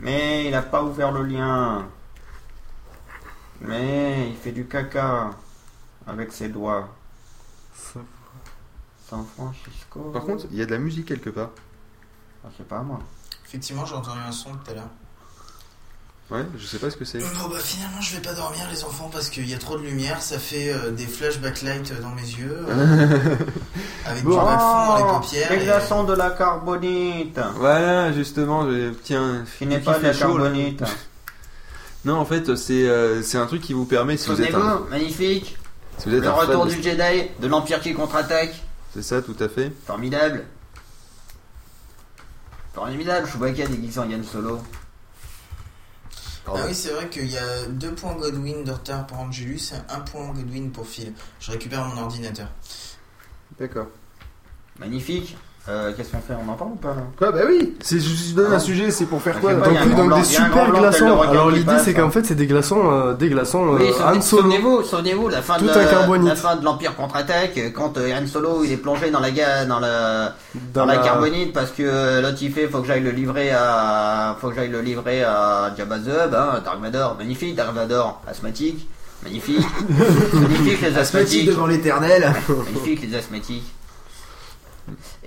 Mais 0.01 0.47
il 0.47 0.55
a 0.55 0.61
pas 0.61 0.83
ouvert 0.83 1.11
le 1.11 1.23
lien. 1.23 1.87
Mais 3.63 4.29
il 4.29 4.37
fait 4.37 4.53
du 4.53 4.67
caca 4.67 5.31
avec 6.07 6.33
ses 6.33 6.49
doigts. 6.49 6.87
Ça- 7.93 8.01
San 9.09 9.25
Francisco. 9.37 10.01
Par 10.13 10.23
contre, 10.25 10.47
il 10.51 10.57
y 10.59 10.63
a 10.63 10.67
de 10.67 10.71
la 10.73 10.79
musique 10.79 11.07
quelque 11.07 11.31
part. 11.31 11.51
Ah, 12.45 12.49
c'est 12.57 12.67
pas 12.67 12.79
à 12.79 12.83
moi. 12.83 12.99
Effectivement, 13.47 13.85
j'ai 13.85 13.95
entendu 13.95 14.19
un 14.27 14.33
son 14.33 14.51
tout 14.51 14.71
à 14.71 14.75
l'heure. 14.75 14.89
Ouais, 16.31 16.47
je 16.57 16.65
sais 16.65 16.79
pas 16.79 16.89
ce 16.89 16.97
que 16.97 17.05
c'est. 17.05 17.19
Bon 17.19 17.49
bah 17.51 17.59
finalement 17.59 18.01
je 18.01 18.15
vais 18.17 18.23
pas 18.23 18.33
dormir 18.33 18.61
les 18.71 18.85
enfants 18.85 19.11
parce 19.13 19.29
qu'il 19.29 19.47
y 19.47 19.53
a 19.53 19.59
trop 19.59 19.77
de 19.77 19.83
lumière, 19.83 20.23
ça 20.23 20.39
fait 20.39 20.73
euh, 20.73 20.91
des 20.91 21.07
flashback 21.07 21.61
lights 21.61 21.93
dans 22.01 22.11
mes 22.15 22.23
yeux, 22.23 22.65
euh, 22.69 23.19
avec 24.07 24.23
du 24.23 24.29
Bon. 24.29 24.37
bas 24.43 24.55
de 24.55 24.61
fond 24.61 24.87
dans 24.87 24.97
les 24.97 25.13
paupières. 25.13 25.51
Les 25.53 25.63
et- 25.65 26.07
de 26.07 26.13
la 26.15 26.31
carbonite. 26.31 27.39
Voilà, 27.57 28.13
justement, 28.15 28.65
je- 28.71 28.93
tiens. 29.03 29.45
Qui 29.59 29.67
n'est 29.67 29.81
pas 29.81 29.99
de 29.99 30.05
la 30.05 30.13
chaud, 30.15 30.39
là 30.39 30.45
carbonite. 30.45 30.83
Non, 32.07 32.17
en 32.17 32.25
fait, 32.25 32.57
c'est 32.57 32.89
euh, 32.89 33.23
c'est 33.23 33.37
un 33.39 33.47
truc 33.47 33.61
qui 33.63 33.75
vous 33.75 33.85
permet, 33.85 34.17
si 34.17 34.29
vous 34.31 34.41
êtes 34.41 34.55
un, 34.55 34.81
magnifique. 34.91 35.59
Si 35.99 36.09
vous 36.09 36.15
êtes 36.17 36.23
Le 36.23 36.29
un 36.29 36.35
fan 36.35 36.47
retour 36.49 36.67
de- 36.67 36.71
du 36.75 36.83
Jedi, 36.83 37.29
de 37.41 37.47
l'Empire 37.47 37.81
qui 37.81 37.95
contre-attaque. 37.95 38.55
C'est 38.95 39.03
ça, 39.03 39.23
tout 39.23 39.37
à 39.41 39.49
fait. 39.49 39.73
Formidable. 39.87 40.45
Formidable, 42.75 43.27
Chewbacca 43.29 43.67
déguisé 43.67 44.01
en 44.01 44.09
Yann 44.09 44.25
Solo. 44.25 44.61
Ah 46.47 46.53
oui 46.67 46.75
c'est 46.75 46.91
vrai 46.91 47.09
qu'il 47.09 47.31
y 47.31 47.39
a 47.39 47.67
deux 47.69 47.95
points 47.95 48.15
Godwin 48.15 48.65
de 48.65 48.73
retard 48.73 49.07
pour 49.07 49.19
Angelus 49.21 49.61
et 49.73 49.93
un 49.93 50.01
point 50.01 50.27
Godwin 50.33 50.73
pour 50.73 50.87
Phil. 50.87 51.13
Je 51.39 51.53
récupère 51.53 51.85
mon 51.85 52.03
ordinateur. 52.03 52.49
D'accord. 53.61 53.87
Magnifique. 54.79 55.37
Euh, 55.69 55.93
Qu'est-ce 55.97 56.11
qu'on 56.11 56.19
fait 56.19 56.35
On 56.45 56.51
en 56.51 56.55
parle 56.55 56.73
ou 56.73 56.75
pas 56.75 56.89
là? 56.89 57.03
Quoi, 57.17 57.31
bah 57.31 57.43
oui 57.49 57.77
C'est 57.81 58.01
je 58.01 58.35
donne 58.35 58.53
un 58.53 58.59
sujet, 58.59 58.91
c'est 58.91 59.07
pour 59.07 59.23
faire 59.23 59.37
Je 59.37 59.41
quoi 59.41 59.53
là 59.53 59.61
Donc, 59.61 60.17
des 60.19 60.25
super 60.25 60.73
glaçons. 60.73 61.21
Alors 61.21 61.51
l'idée 61.53 61.79
c'est 61.79 61.95
qu'en 61.95 62.11
fait 62.11 62.25
c'est 62.27 62.35
des 62.35 62.49
glaçons, 62.49 62.91
euh, 62.91 63.15
des 63.15 63.29
glaçons 63.29 63.69
Oui, 63.79 63.83
euh, 63.89 63.93
souvenez- 63.93 64.21
Solo. 64.23 64.43
souvenez-vous, 64.43 64.83
souvenez-vous, 64.83 65.29
la 65.29 65.41
fin 65.41 65.59
Tout 65.59 65.67
de 65.67 65.73
carbonite. 65.89 66.29
la 66.31 66.35
fin 66.35 66.57
de 66.57 66.65
l'Empire 66.65 66.97
contre-attaque, 66.97 67.61
quand 67.77 67.97
euh, 67.97 68.13
Han 68.13 68.27
Solo 68.27 68.65
il 68.65 68.73
est 68.73 68.77
plongé 68.77 69.13
dans 69.13 69.21
la 69.21 69.31
ga- 69.31 69.65
dans 69.65 69.79
la 69.79 70.35
dans, 70.55 70.81
Dans 70.81 70.87
la, 70.87 70.97
la- 70.97 71.03
carbonite 71.05 71.53
parce 71.53 71.71
que 71.71 71.85
euh, 71.85 72.21
l'autre 72.23 72.39
il 72.43 72.51
fait 72.53 72.67
faut 72.67 72.81
que 72.81 72.89
j'aille 72.89 73.05
le 73.05 73.13
livrer 73.13 73.51
à 73.53 74.37
faut 74.41 74.49
que 74.49 74.57
j'aille 74.57 74.69
le 74.71 74.81
livrer 74.81 75.23
à 75.23 75.73
Jabba 75.77 75.99
the 76.01 76.09
Hutt, 76.09 76.35
hein, 76.35 76.61
Dark 76.65 76.81
Vador, 76.83 77.15
magnifique 77.17 77.55
Dark 77.55 77.73
Vador, 77.73 78.21
asthmatique, 78.27 78.89
magnifique, 79.23 79.65
magnifique 80.35 80.81
les 80.83 80.87
Asthmatique 80.89 80.97
asthmatiques, 80.99 81.47
devant 81.47 81.67
l'éternel. 81.69 82.33
magnifique 82.75 83.03
les 83.09 83.17
asthmatiques. 83.17 83.73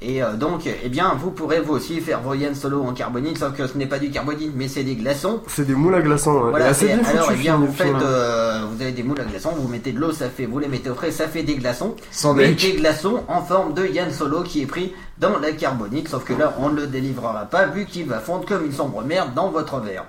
Et 0.02 0.22
euh, 0.22 0.34
donc, 0.34 0.68
eh 0.68 0.90
bien, 0.90 1.14
vous 1.18 1.32
pourrez 1.32 1.62
vous 1.62 1.74
aussi 1.74 2.02
faire 2.02 2.20
vos 2.22 2.34
Yann 2.34 2.54
Solo 2.54 2.84
en 2.84 2.94
carbonite, 2.94 3.38
sauf 3.38 3.54
que 3.54 3.66
ce 3.66 3.78
n'est 3.78 3.86
pas 3.86 3.98
du 3.98 4.12
carbonite, 4.12 4.52
mais 4.56 4.68
c'est 4.68 4.84
des 4.84 4.96
glaçons. 4.96 5.42
C'est 5.48 5.66
des 5.66 5.74
moules 5.74 5.96
à 5.96 6.02
glaçons. 6.02 6.34
ouais. 6.34 6.50
Voilà, 6.50 6.72
bien 6.74 7.00
alors, 7.06 7.30
eh 7.32 7.36
bien, 7.38 7.56
vous 7.56 7.72
faites, 7.72 7.96
euh, 8.02 8.66
vous 8.70 8.82
avez 8.82 8.92
des 8.92 9.04
moules 9.04 9.22
à 9.22 9.24
glaçons, 9.24 9.52
vous 9.58 9.68
mettez 9.70 9.94
de 9.94 10.00
l'eau, 10.00 10.12
ça 10.12 10.30
fait, 10.30 10.46
vous 10.46 10.60
les 10.60 10.68
mettez 10.68 10.90
au 10.90 10.96
frais, 10.96 11.12
ça 11.12 11.28
fait 11.28 11.44
des 11.44 11.56
glaçons. 11.56 11.96
Sans 12.12 12.34
mais 12.34 12.54
des 12.54 12.74
glaçons 12.74 13.24
en 13.30 13.42
forme 13.42 13.74
de 13.74 13.86
Yann 13.88 14.12
Solo 14.12 14.44
qui 14.44 14.62
est 14.62 14.66
pris 14.68 14.94
dans 15.18 15.40
la 15.40 15.54
carbonite, 15.54 16.10
sauf 16.10 16.26
que 16.26 16.34
là, 16.34 16.54
on 16.60 16.70
ne 16.70 16.82
le 16.82 16.88
délivrera 16.88 17.46
pas 17.46 17.66
vu 17.68 17.86
qu'il 17.86 18.06
va 18.06 18.20
fondre 18.20 18.46
comme 18.46 18.66
une 18.66 18.74
sombre 18.74 19.02
merde 19.02 19.34
dans 19.34 19.50
votre 19.50 19.80
verre. 19.80 20.06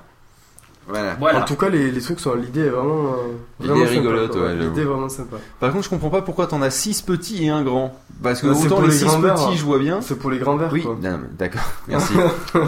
Voilà. 0.88 1.16
Voilà. 1.18 1.40
En 1.40 1.44
tout 1.44 1.56
cas, 1.56 1.68
les, 1.68 1.90
les 1.90 2.00
trucs 2.00 2.20
sont. 2.20 2.34
L'idée 2.34 2.66
est 2.66 2.68
vraiment. 2.68 3.14
euh, 3.14 3.64
L'idée 3.74 3.84
rigolote, 3.86 4.32
sympa, 4.32 4.44
ouais, 4.46 4.54
L'idée 4.54 4.82
est 4.82 4.84
vraiment 4.84 5.08
sympa. 5.08 5.36
Par 5.58 5.72
contre, 5.72 5.84
je 5.84 5.90
comprends 5.90 6.10
pas 6.10 6.22
pourquoi 6.22 6.46
t'en 6.46 6.62
as 6.62 6.70
6 6.70 7.02
petits 7.02 7.44
et 7.44 7.48
un 7.50 7.62
grand. 7.62 7.98
Parce 8.22 8.40
que 8.40 8.46
Bah, 8.46 8.54
autant 8.64 8.80
les 8.80 8.88
les 8.88 8.92
6 8.92 9.04
grands 9.04 9.18
verres. 9.20 9.34
petits, 9.34 9.56
je 9.56 9.64
vois 9.64 9.78
bien. 9.78 10.00
C'est 10.00 10.16
pour 10.18 10.30
les 10.30 10.38
grands 10.38 10.56
verres. 10.56 10.70
Oui, 10.72 10.86
d'accord, 11.38 11.62
merci. 11.88 12.12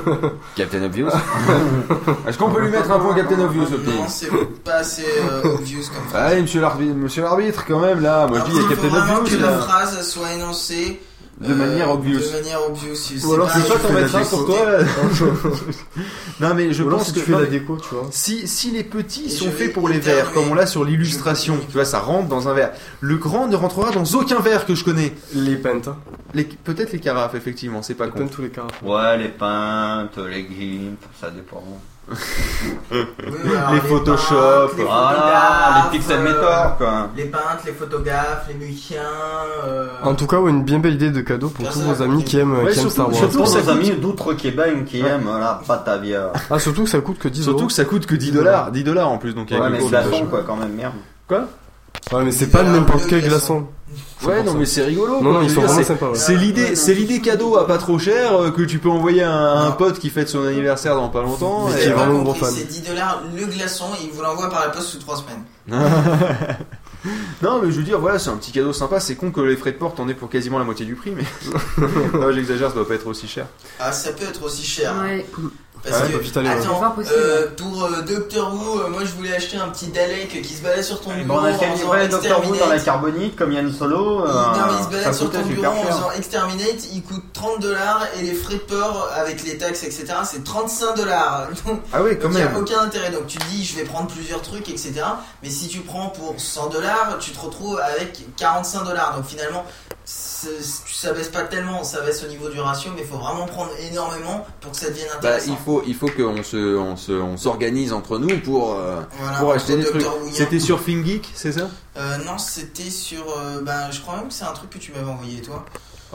Captain 0.56 0.82
Obvious. 0.82 1.08
Est-ce 2.26 2.38
qu'on 2.38 2.50
peut 2.50 2.60
lui 2.62 2.70
mettre 2.70 2.90
un 2.90 2.98
point 2.98 3.14
Captain 3.14 3.40
Obvious 3.40 3.64
au 3.64 3.78
pied 3.78 3.92
Non, 3.94 4.04
c'est 4.08 4.28
pas 4.64 4.74
assez 4.76 5.04
euh, 5.30 5.54
obvious 5.54 5.82
comme 5.94 6.04
phrase. 6.08 6.32
Allez, 6.32 6.42
monsieur 6.42 6.60
l'arbitre, 6.60 6.94
monsieur 6.94 7.22
l'arbitre, 7.22 7.64
quand 7.66 7.80
même, 7.80 8.00
là. 8.00 8.26
Moi, 8.26 8.38
je 8.40 8.44
dis, 8.44 8.50
il 8.50 8.56
y 8.56 8.58
a 8.58 8.62
Alors, 8.66 8.70
il 8.72 8.76
faut 8.76 8.82
Captain 8.82 8.98
vraiment 9.00 9.20
Obvious, 9.20 9.36
que 9.38 9.42
la 9.42 9.58
phrase 9.58 10.08
soit 10.08 10.32
énoncée 10.32 11.00
De 11.40 11.52
euh, 11.52 11.56
manière 11.56 11.90
obvious. 11.90 12.18
De 12.18 12.32
manière 12.32 12.60
obvious. 12.68 12.96
Ou 13.24 13.32
alors, 13.34 13.48
c'est 13.50 13.68
pas 13.68 13.78
t'en 13.78 13.92
mettre 13.92 14.16
un 14.16 14.24
pour 14.24 14.46
toi. 14.46 14.58
Non, 16.40 16.54
mais 16.54 16.72
je 16.72 16.82
pense 16.82 17.06
si 17.06 17.12
que. 17.12 17.18
tu 17.20 17.24
fais 17.26 17.32
non, 17.32 17.38
la 17.40 17.46
déco, 17.46 17.76
tu 17.76 17.94
vois. 17.94 18.06
Si, 18.10 18.46
si 18.48 18.70
les 18.70 18.84
petits 18.84 19.26
Et 19.26 19.30
sont 19.30 19.50
faits 19.50 19.72
pour 19.72 19.88
les 19.88 19.98
verres, 19.98 20.32
comme 20.32 20.48
on 20.50 20.54
l'a 20.54 20.66
sur 20.66 20.84
l'illustration, 20.84 21.58
tu 21.68 21.72
vois, 21.74 21.84
ça 21.84 21.98
rentre 22.00 22.28
dans 22.28 22.48
un 22.48 22.54
verre. 22.54 22.72
Le 23.00 23.16
grand 23.16 23.46
ne 23.48 23.56
rentrera 23.56 23.90
dans 23.92 24.04
aucun 24.14 24.40
verre 24.40 24.66
que 24.66 24.74
je 24.74 24.84
connais. 24.84 25.14
Les 25.34 25.56
pentes. 25.56 25.88
hein. 25.88 25.96
Les- 26.34 26.44
Peut-être 26.44 26.92
les 26.92 27.00
carafes, 27.00 27.34
effectivement, 27.34 27.82
c'est 27.82 27.94
pas 27.94 28.08
con. 28.08 28.26
tous 28.28 28.42
les 28.42 28.50
carafes. 28.50 28.82
Ouais, 28.82 29.16
les 29.18 29.28
pintes, 29.28 30.18
les 30.18 30.42
gimps, 30.42 30.98
ça 31.20 31.30
dépend. 31.30 31.62
Les 32.90 33.80
Photoshop. 33.80 34.34
peintres, 34.34 34.76
les 34.76 34.84
photographes, 34.84 35.90
les 35.92 35.98
pixel 35.98 36.26
euh, 36.26 36.68
quoi. 36.78 37.08
Les 37.16 37.24
peintres, 37.24 37.62
les 37.66 37.72
photographes, 37.72 38.46
les 38.48 38.54
musiciens. 38.54 39.00
euh, 39.66 39.88
En 40.02 40.14
tout 40.14 40.26
cas, 40.26 40.38
ouais, 40.38 40.50
une 40.50 40.64
bien 40.64 40.78
belle 40.78 40.94
idée 40.94 41.10
de 41.10 41.20
cadeau 41.20 41.48
pour 41.48 41.64
Personne 41.64 41.82
tous 41.82 41.88
vos 41.96 42.02
amis 42.02 42.24
qui 42.24 42.38
aiment, 42.38 42.52
Ouais, 42.58 42.72
qui 42.72 42.78
aiment 42.80 42.88
surtout- 42.88 42.90
Star 42.90 43.06
Wars. 43.08 43.16
surtout- 43.16 43.38
nos 43.38 43.44
coûte- 43.44 43.68
amis 43.68 43.90
d'outre-Québec 43.92 44.84
qui 44.86 45.00
aiment 45.00 45.28
la 45.38 45.60
Batavia. 45.66 46.32
Ah, 46.50 46.58
surtout 46.58 46.84
que 46.84 46.90
ça 46.90 47.00
coûte 47.00 47.18
que 47.18 47.28
10 47.28 47.40
euros. 47.46 47.58
Surtout 47.58 47.66
que 47.68 47.72
ça 47.74 47.84
coûte 47.84 48.06
que 48.06 48.14
10 48.14 48.32
dollars. 48.32 48.70
10 48.70 48.84
dollars 48.84 49.10
en 49.10 49.18
plus, 49.18 49.34
donc 49.34 49.50
Ouais, 49.50 49.58
c'est 49.80 50.24
quoi, 50.28 50.42
quand 50.46 50.56
même, 50.56 50.72
merde. 50.74 50.94
Ouais, 52.12 52.24
mais 52.24 52.32
c'est 52.32 52.46
pas 52.48 52.60
Alors, 52.60 52.72
n'importe 52.72 53.04
le 53.04 53.10
quel 53.10 53.20
glaçon. 53.28 53.60
glaçon. 53.60 54.28
Ouais, 54.28 54.42
non, 54.42 54.54
mais 54.54 54.66
c'est 54.66 54.82
rigolo. 54.82 55.14
Non, 55.14 55.20
quoi. 55.22 55.32
non, 55.34 55.42
ils 55.42 55.48
sont 55.50 55.60
dire, 55.60 55.64
vraiment 55.64 55.78
c'est- 55.78 55.84
sympas. 55.84 56.06
ouais. 56.10 56.14
C'est 56.18 56.34
l'idée, 56.36 56.74
c'est 56.76 56.94
l'idée 56.94 57.20
cadeau 57.20 57.56
à 57.56 57.66
pas 57.66 57.78
trop 57.78 57.98
cher 57.98 58.32
euh, 58.34 58.50
que 58.50 58.62
tu 58.62 58.78
peux 58.78 58.88
envoyer 58.90 59.22
à 59.22 59.30
un, 59.32 59.66
un 59.68 59.70
pote 59.72 59.98
qui 59.98 60.10
fête 60.10 60.28
son 60.28 60.44
anniversaire 60.44 60.94
dans 60.94 61.08
pas 61.08 61.22
longtemps. 61.22 61.68
Mais 61.68 61.78
et- 61.80 61.82
qui 61.84 61.88
est 61.88 61.92
vraiment 61.92 62.22
gros 62.22 62.34
fan. 62.34 62.52
C'est 62.54 62.64
10 62.66 62.82
dollars 62.82 63.22
le 63.36 63.46
glaçon 63.46 63.86
et 64.00 64.04
il 64.04 64.10
vous 64.10 64.22
l'envoie 64.22 64.50
par 64.50 64.60
la 64.60 64.68
poste 64.70 64.88
sous 64.88 64.98
3 64.98 65.16
semaines. 65.16 65.44
non, 67.42 67.60
mais 67.62 67.70
je 67.70 67.76
veux 67.76 67.82
dire, 67.84 67.98
voilà, 68.00 68.18
c'est 68.18 68.30
un 68.30 68.36
petit 68.36 68.50
cadeau 68.52 68.72
sympa. 68.72 68.98
C'est 69.00 69.14
con 69.14 69.30
que 69.30 69.40
les 69.40 69.56
frais 69.56 69.72
de 69.72 69.76
porte 69.78 70.00
en 70.00 70.08
aient 70.08 70.14
pour 70.14 70.28
quasiment 70.28 70.58
la 70.58 70.64
moitié 70.64 70.84
du 70.84 70.94
prix, 70.96 71.12
mais 71.14 71.24
non, 72.18 72.32
j'exagère, 72.32 72.68
ça 72.70 72.74
doit 72.74 72.88
pas 72.88 72.94
être 72.94 73.06
aussi 73.06 73.28
cher. 73.28 73.46
Ah, 73.78 73.92
ça 73.92 74.12
peut 74.12 74.24
être 74.28 74.42
aussi 74.42 74.64
cher. 74.64 74.94
Ouais. 75.00 75.24
Parce 75.84 76.00
Ouais, 76.02 76.08
que, 76.08 76.12
bah, 76.14 76.18
putain, 76.22 76.42
les- 76.42 76.48
C'est 76.48 76.54
attends, 76.66 76.94
euh, 77.12 77.46
pour 77.56 77.84
euh, 77.84 78.02
Doctor 78.02 78.52
Who, 78.52 78.80
euh, 78.80 78.88
moi 78.88 79.00
je 79.04 79.12
voulais 79.12 79.34
acheter 79.34 79.56
un 79.58 79.68
petit 79.68 79.86
Dalek 79.88 80.42
qui 80.42 80.54
se 80.54 80.62
balade 80.62 80.82
sur 80.82 81.00
ton 81.00 81.10
Bon, 81.10 81.16
bureau 81.24 81.38
on 81.40 81.44
a 81.44 81.52
fait 81.52 81.66
en 81.66 81.72
faisant 81.76 81.92
livrer 81.92 82.08
Doctor 82.08 82.38
Who 82.38 82.56
dans 82.56 82.66
la 82.66 82.74
Exterminate. 82.76 82.84
carbonite 82.84 83.36
comme 83.36 83.52
Yann 83.52 83.72
Solo. 83.72 84.24
euh, 84.26 84.32
non, 84.32 84.50
mais 84.66 84.72
il 84.80 84.84
se 84.84 84.90
balade 84.90 85.14
sur 85.14 85.30
ton 85.30 85.42
bureau 85.42 85.66
en 85.66 85.84
faisant 85.84 86.10
Exterminate, 86.16 86.92
il 86.92 87.02
coûte 87.02 87.22
30 87.32 87.60
dollars 87.60 88.02
et 88.18 88.22
les 88.22 88.34
frais 88.34 88.54
de 88.54 88.58
port 88.60 89.08
avec 89.14 89.44
les 89.44 89.56
taxes, 89.56 89.84
etc., 89.84 90.06
c'est 90.24 90.42
35 90.44 90.96
dollars. 90.96 91.46
Donc, 91.66 91.80
Ah 91.92 92.02
oui, 92.02 92.18
quand 92.20 92.28
il 92.30 92.36
n'y 92.36 92.42
a 92.42 92.46
même. 92.46 92.56
aucun 92.56 92.80
intérêt. 92.80 93.10
Donc 93.10 93.26
tu 93.28 93.38
te 93.38 93.44
dis, 93.46 93.64
je 93.64 93.76
vais 93.76 93.84
prendre 93.84 94.08
plusieurs 94.08 94.42
trucs, 94.42 94.68
etc. 94.68 94.92
Mais 95.42 95.50
si 95.50 95.68
tu 95.68 95.80
prends 95.80 96.08
pour 96.08 96.34
100 96.38 96.68
dollars, 96.70 97.16
tu 97.20 97.30
te 97.30 97.40
retrouves 97.40 97.78
avec 97.80 98.18
45 98.36 98.84
dollars. 98.84 99.14
Donc 99.16 99.26
finalement, 99.26 99.64
ça 100.10 101.12
baisse 101.12 101.28
pas 101.28 101.42
tellement, 101.42 101.84
ça 101.84 102.00
baisse 102.00 102.22
au 102.24 102.28
niveau 102.28 102.48
du 102.48 102.58
ratio, 102.60 102.90
mais 102.94 103.02
il 103.02 103.06
faut 103.06 103.18
vraiment 103.18 103.44
prendre 103.46 103.70
énormément 103.90 104.46
pour 104.60 104.70
que 104.72 104.76
ça 104.78 104.88
devienne 104.88 105.08
Bah, 105.10 105.16
intéressant. 105.36 105.50
il 105.52 105.56
faut, 105.58 105.82
il 105.86 105.94
faut 105.94 106.08
qu'on 106.08 106.42
se, 106.42 106.76
on 106.76 106.96
se, 106.96 107.12
on 107.12 107.36
s'organise 107.36 107.92
entre 107.92 108.18
nous 108.18 108.38
pour, 108.40 108.74
euh, 108.74 109.00
Voilà, 109.20 109.38
pour 109.38 109.52
acheter 109.52 109.76
des 109.76 109.84
trucs. 109.84 110.06
C'était 110.32 110.60
sur 110.60 110.80
FinGeek, 110.80 111.30
c'est 111.34 111.52
ça? 111.52 111.68
Euh, 111.98 112.16
non, 112.24 112.38
c'était 112.38 112.90
sur. 112.90 113.22
euh, 113.36 113.60
ben, 113.62 113.90
je 113.90 114.00
crois 114.00 114.16
même 114.16 114.28
que 114.28 114.34
c'est 114.34 114.44
un 114.44 114.52
truc 114.52 114.70
que 114.70 114.78
tu 114.78 114.92
m'avais 114.92 115.10
envoyé, 115.10 115.42
toi. 115.42 115.64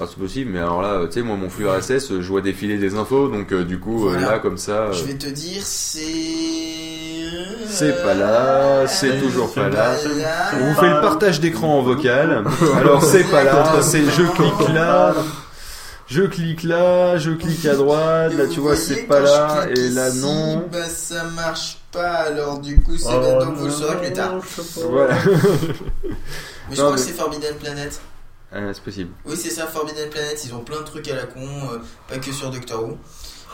Ah, 0.02 0.06
c'est 0.10 0.18
possible, 0.18 0.50
mais 0.52 0.60
alors 0.60 0.82
là, 0.82 1.02
tu 1.06 1.14
sais, 1.14 1.22
moi, 1.22 1.36
mon 1.36 1.50
flux 1.52 1.68
RSS, 1.70 2.12
euh, 2.12 2.22
je 2.22 2.28
vois 2.28 2.41
défiler 2.41 2.78
des 2.78 2.96
infos, 2.96 3.28
donc 3.28 3.52
euh, 3.54 3.64
du 3.64 3.80
coup, 3.80 4.10
euh, 4.10 4.20
là, 4.20 4.39
comme 4.39 4.58
ça, 4.58 4.72
euh, 4.72 4.91
Je 4.94 5.04
vais 5.04 5.14
te 5.14 5.28
dire, 5.28 5.62
c'est. 5.64 6.02
c'est 7.70 8.02
pas 8.04 8.16
là, 8.16 8.88
c'est 8.88 9.20
toujours 9.20 9.54
pas 9.54 9.70
là. 9.70 9.91
là. 9.94 10.52
On 10.60 10.66
vous 10.74 10.80
fait 10.80 10.89
le 10.89 11.00
partage 11.02 11.39
d'écran 11.39 11.78
en 11.80 11.82
vocal. 11.84 12.44
Alors 12.78 13.04
c'est 13.04 13.24
pas 13.26 13.44
là, 13.44 13.82
c'est 13.82 14.04
je 14.04 14.24
clique 14.24 14.70
là, 14.74 15.14
je 16.08 16.24
clique 16.24 16.64
là, 16.64 17.18
je 17.18 17.30
clique 17.32 17.66
à 17.68 17.76
droite, 17.76 18.34
là 18.36 18.48
tu 18.48 18.60
vois 18.62 18.76
c'est 18.76 19.04
pas 19.04 19.20
là, 19.20 19.68
et 19.70 19.89
là 19.89 20.10
ici, 20.10 20.22
non. 20.26 20.66
Bah 20.72 20.86
ça 20.89 21.24
marche 21.36 21.78
pas, 21.91 22.24
alors 22.28 22.60
du 22.60 22.80
coup 22.82 22.98
c'est 22.98 23.10
bête, 23.20 23.39
donc 23.39 23.56
vous 23.58 23.66
le 23.66 23.72
saurez 23.72 23.98
plus 23.98 24.14
tard. 24.14 24.34
Voilà. 24.89 25.16
Mais 26.70 26.76
je 26.76 26.82
Non, 26.82 26.88
crois 26.88 26.89
mais- 26.91 26.96
que 26.96 27.02
c'est 27.02 27.12
Forbidden 27.14 27.56
Planet. 27.62 28.02
Euh, 28.56 28.72
c'est 28.74 28.84
possible. 28.84 29.10
Oui, 29.26 29.36
c'est 29.36 29.49
ça, 29.49 29.66
Forbidden 29.68 30.10
Planet. 30.10 30.39
Ils 30.45 30.54
ont 30.54 30.60
plein 30.60 30.80
de 30.80 30.86
trucs 30.86 31.08
à 31.10 31.16
la 31.16 31.26
con, 31.26 31.39
euh, 31.41 31.78
pas 32.08 32.18
que 32.18 32.32
sur 32.32 32.49
Doctor 32.51 32.84
Who. 32.84 32.97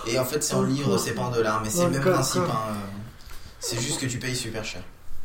Et 0.07 0.17
en 0.19 0.25
fait, 0.25 0.43
c'est 0.43 0.53
en 0.55 0.63
livre, 0.63 0.97
c'est 0.97 1.11
pas 1.13 1.21
en 1.23 1.31
dollars, 1.31 1.61
mais 1.63 1.69
c'est 1.69 1.85
le 1.85 1.91
même 1.91 2.01
principe. 2.01 2.41
hein, 2.41 2.71
euh, 2.71 2.73
C'est 3.59 3.79
juste 3.79 3.99
que 4.01 4.05
tu 4.05 4.17
payes 4.17 4.35
super 4.35 4.63
cher. 4.63 4.81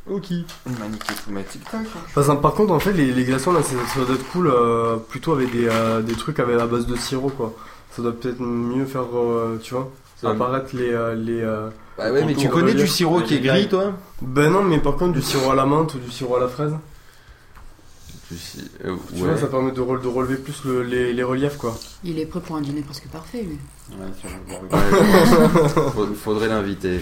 Ok. 0.08 0.26
Hein. 0.66 2.36
Par, 2.42 2.54
contre, 2.54 2.72
en 2.72 2.78
fait, 2.78 2.92
les, 2.92 3.12
les 3.12 3.24
glaçons 3.24 3.52
là, 3.52 3.62
ça, 3.62 3.70
ça 3.92 4.04
doit 4.04 4.14
être 4.14 4.28
cool, 4.32 4.48
euh, 4.48 4.96
plutôt 4.96 5.32
avec 5.32 5.50
des, 5.52 5.66
euh, 5.68 6.02
des 6.02 6.14
trucs 6.14 6.38
avec 6.40 6.56
la 6.56 6.66
base 6.66 6.86
de 6.86 6.96
sirop 6.96 7.30
quoi. 7.30 7.54
Ça 7.90 8.02
doit 8.02 8.12
peut-être 8.12 8.40
mieux 8.40 8.84
faire, 8.86 9.06
euh, 9.14 9.58
tu 9.62 9.74
vois, 9.74 9.90
apparaître 10.24 10.74
les. 10.74 10.92
euh, 10.92 11.14
les 11.14 11.40
euh, 11.40 11.68
Bah 11.96 12.10
ouais, 12.12 12.24
mais 12.24 12.34
tu 12.34 12.48
connais 12.48 12.74
du 12.74 12.86
sirop 12.86 13.22
qui 13.22 13.36
est 13.36 13.40
gris, 13.40 13.68
toi? 13.68 13.92
Ben 14.20 14.50
non, 14.50 14.62
mais 14.62 14.78
par 14.78 14.96
contre, 14.96 15.12
du 15.14 15.22
sirop 15.22 15.52
à 15.52 15.54
la 15.54 15.64
menthe 15.64 15.94
ou 15.94 15.98
du 15.98 16.10
sirop 16.10 16.36
à 16.36 16.40
la 16.40 16.48
fraise, 16.48 16.72
Tu 18.36 18.86
euh, 18.86 18.96
tu 19.08 19.22
ouais. 19.22 19.28
vois, 19.28 19.36
ça 19.38 19.46
permet 19.46 19.72
de, 19.72 19.80
rele- 19.80 20.02
de 20.02 20.08
relever 20.08 20.36
plus 20.36 20.64
le- 20.64 20.82
les, 20.82 21.12
les 21.12 21.22
reliefs 21.22 21.56
quoi. 21.56 21.78
Il 22.04 22.18
est 22.18 22.26
prêt 22.26 22.40
pour 22.40 22.56
un 22.56 22.60
dîner 22.60 22.82
presque 22.82 23.06
parfait, 23.08 23.42
lui. 23.42 23.58
Ouais. 23.90 24.06
Faud- 25.94 26.14
Faudrait 26.14 26.48
l'inviter. 26.48 27.00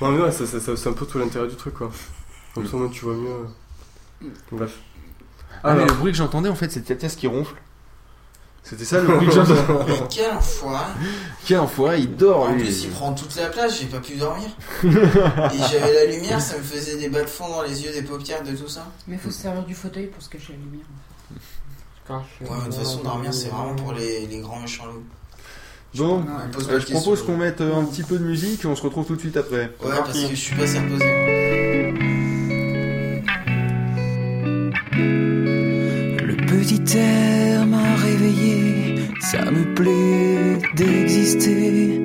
Non, 0.00 0.10
mais 0.12 0.22
ouais, 0.22 0.30
ça- 0.32 0.46
ça- 0.46 0.60
ça- 0.60 0.76
c'est 0.76 0.88
un 0.88 0.92
peu 0.92 1.06
tout 1.06 1.18
l'intérêt 1.18 1.48
du 1.48 1.56
truc 1.56 1.74
quoi. 1.74 1.90
Comme 2.54 2.66
ça, 2.66 2.76
au 2.76 2.80
moins, 2.80 2.88
tu 2.88 3.04
vois 3.04 3.14
mieux. 3.14 4.30
Bref. 4.52 4.78
Ah, 5.64 5.74
mais 5.74 5.82
Alors. 5.82 5.86
le 5.88 5.94
bruit 5.94 6.12
que 6.12 6.18
j'entendais 6.18 6.48
en 6.48 6.54
fait, 6.54 6.70
c'était 6.70 6.94
Mathias 6.94 7.16
qui 7.16 7.26
ronfle. 7.26 7.54
C'était 8.68 8.84
ça 8.84 9.00
le 9.00 9.06
bruit 9.06 9.26
que 9.28 9.32
j'entendais. 9.32 9.60
Mais 9.86 9.94
quel 10.10 10.32
enfoiré 10.32 10.84
Quel 11.46 11.58
enfoiré, 11.60 12.00
il 12.00 12.16
dort 12.16 12.40
En 12.40 12.52
lui. 12.52 12.64
plus, 12.64 12.82
il 12.84 12.90
prend 12.90 13.12
toute 13.12 13.36
la 13.36 13.46
place, 13.46 13.78
j'ai 13.78 13.86
pas 13.86 14.00
pu 14.00 14.16
dormir. 14.16 14.48
Et 14.84 14.88
j'avais 15.70 15.94
la 15.94 16.06
lumière, 16.12 16.40
ça 16.40 16.56
me 16.58 16.62
faisait 16.62 16.96
des 16.96 17.08
bas 17.08 17.22
de 17.22 17.28
fond 17.28 17.48
dans 17.48 17.62
les 17.62 17.84
yeux, 17.84 17.92
des 17.92 18.02
paupières, 18.02 18.42
de 18.42 18.50
tout 18.56 18.66
ça. 18.68 18.88
Mais 19.06 19.18
faut 19.18 19.30
se 19.30 19.42
servir 19.42 19.62
du 19.64 19.74
fauteuil 19.74 20.06
pour 20.06 20.20
se 20.20 20.28
cacher 20.28 20.54
la 20.54 20.58
lumière. 20.64 20.86
Ouais, 22.08 22.16
mais 22.40 22.58
de 22.58 22.64
toute 22.64 22.74
façon, 22.74 23.02
dormir, 23.02 23.32
c'est 23.32 23.48
vraiment 23.48 23.74
pour 23.76 23.92
les, 23.92 24.26
les 24.26 24.38
grands 24.40 24.58
méchants 24.60 24.86
loups. 24.86 25.04
Bon, 25.94 26.24
On 26.26 26.50
pose 26.50 26.66
pas 26.66 26.72
euh, 26.72 26.74
de 26.74 26.80
je 26.80 26.86
questions. 26.86 27.00
propose 27.00 27.22
qu'on 27.24 27.36
mette 27.36 27.60
euh, 27.60 27.74
un 27.76 27.84
petit 27.84 28.02
peu 28.02 28.18
de 28.18 28.24
musique 28.24 28.64
et 28.64 28.66
on 28.66 28.74
se 28.76 28.82
retrouve 28.82 29.06
tout 29.06 29.14
de 29.14 29.20
suite 29.20 29.36
après. 29.36 29.72
Ouais, 29.82 29.96
parce 29.96 30.12
que 30.18 30.28
je 30.30 30.34
suis 30.34 30.54
pas 30.56 30.64
assez 30.64 30.78
reposé. 30.78 31.04
Le 36.22 36.36
petit 36.46 36.96
air 36.98 37.35
ça 39.20 39.50
me 39.50 39.74
plaît 39.74 40.58
d'exister. 40.74 42.00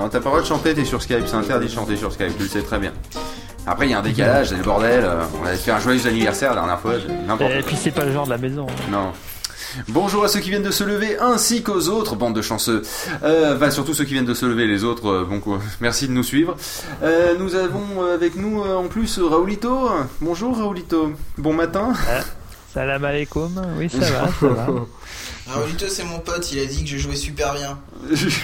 Non, 0.00 0.08
t'as 0.08 0.18
pas 0.20 0.24
le 0.24 0.30
droit 0.30 0.40
de 0.40 0.46
chanter, 0.46 0.72
t'es 0.72 0.86
sur 0.86 1.02
Skype, 1.02 1.26
c'est 1.26 1.34
interdit 1.34 1.66
de 1.66 1.72
chanter 1.72 1.94
sur 1.94 2.10
Skype, 2.10 2.34
tu 2.38 2.44
le 2.44 2.48
sais 2.48 2.62
très 2.62 2.78
bien. 2.78 2.92
Après, 3.66 3.86
il 3.86 3.90
y 3.90 3.94
a 3.94 3.98
un 3.98 4.02
décalage, 4.02 4.48
c'est 4.48 4.56
le 4.56 4.62
bordel. 4.62 5.04
euh, 5.04 5.24
On 5.42 5.46
avait 5.46 5.58
fait 5.58 5.72
un 5.72 5.78
joyeux 5.78 6.06
anniversaire 6.06 6.50
la 6.54 6.62
dernière 6.62 6.80
fois, 6.80 6.94
n'importe 7.26 7.52
Et 7.52 7.62
puis 7.62 7.76
c'est 7.76 7.90
pas 7.90 8.06
le 8.06 8.12
genre 8.14 8.24
de 8.24 8.30
la 8.30 8.38
maison. 8.38 8.66
Non. 8.90 9.12
Bonjour 9.88 10.24
à 10.24 10.28
ceux 10.28 10.40
qui 10.40 10.48
viennent 10.48 10.62
de 10.62 10.70
se 10.70 10.84
lever 10.84 11.18
ainsi 11.18 11.62
qu'aux 11.62 11.88
autres, 11.88 12.16
bande 12.16 12.34
de 12.34 12.40
chanceux. 12.40 12.80
Euh, 13.22 13.54
enfin, 13.54 13.70
surtout 13.70 13.92
ceux 13.92 14.04
qui 14.04 14.14
viennent 14.14 14.24
de 14.24 14.32
se 14.32 14.46
lever, 14.46 14.66
les 14.66 14.84
autres, 14.84 15.06
euh, 15.10 15.24
bon 15.28 15.38
quoi, 15.40 15.58
merci 15.82 16.08
de 16.08 16.12
nous 16.12 16.24
suivre. 16.24 16.56
Euh, 17.02 17.34
nous 17.38 17.54
avons 17.54 18.02
avec 18.10 18.36
nous 18.36 18.64
euh, 18.64 18.76
en 18.76 18.88
plus 18.88 19.18
Raoulito. 19.18 19.90
Bonjour 20.22 20.56
Raoulito. 20.56 21.12
Bon 21.36 21.52
matin. 21.52 21.92
Salam 22.72 23.04
alaikum. 23.04 23.60
Oui, 23.78 23.90
ça 23.90 23.98
va, 23.98 24.28
ça 24.40 24.46
va. 24.46 24.66
Raoulito, 25.46 25.86
c'est 25.88 26.04
mon 26.04 26.20
pote, 26.20 26.50
il 26.52 26.60
a 26.60 26.64
dit 26.64 26.84
que 26.84 26.90
je 26.90 26.96
jouais 26.98 27.16
super 27.16 27.52
bien. 27.54 27.78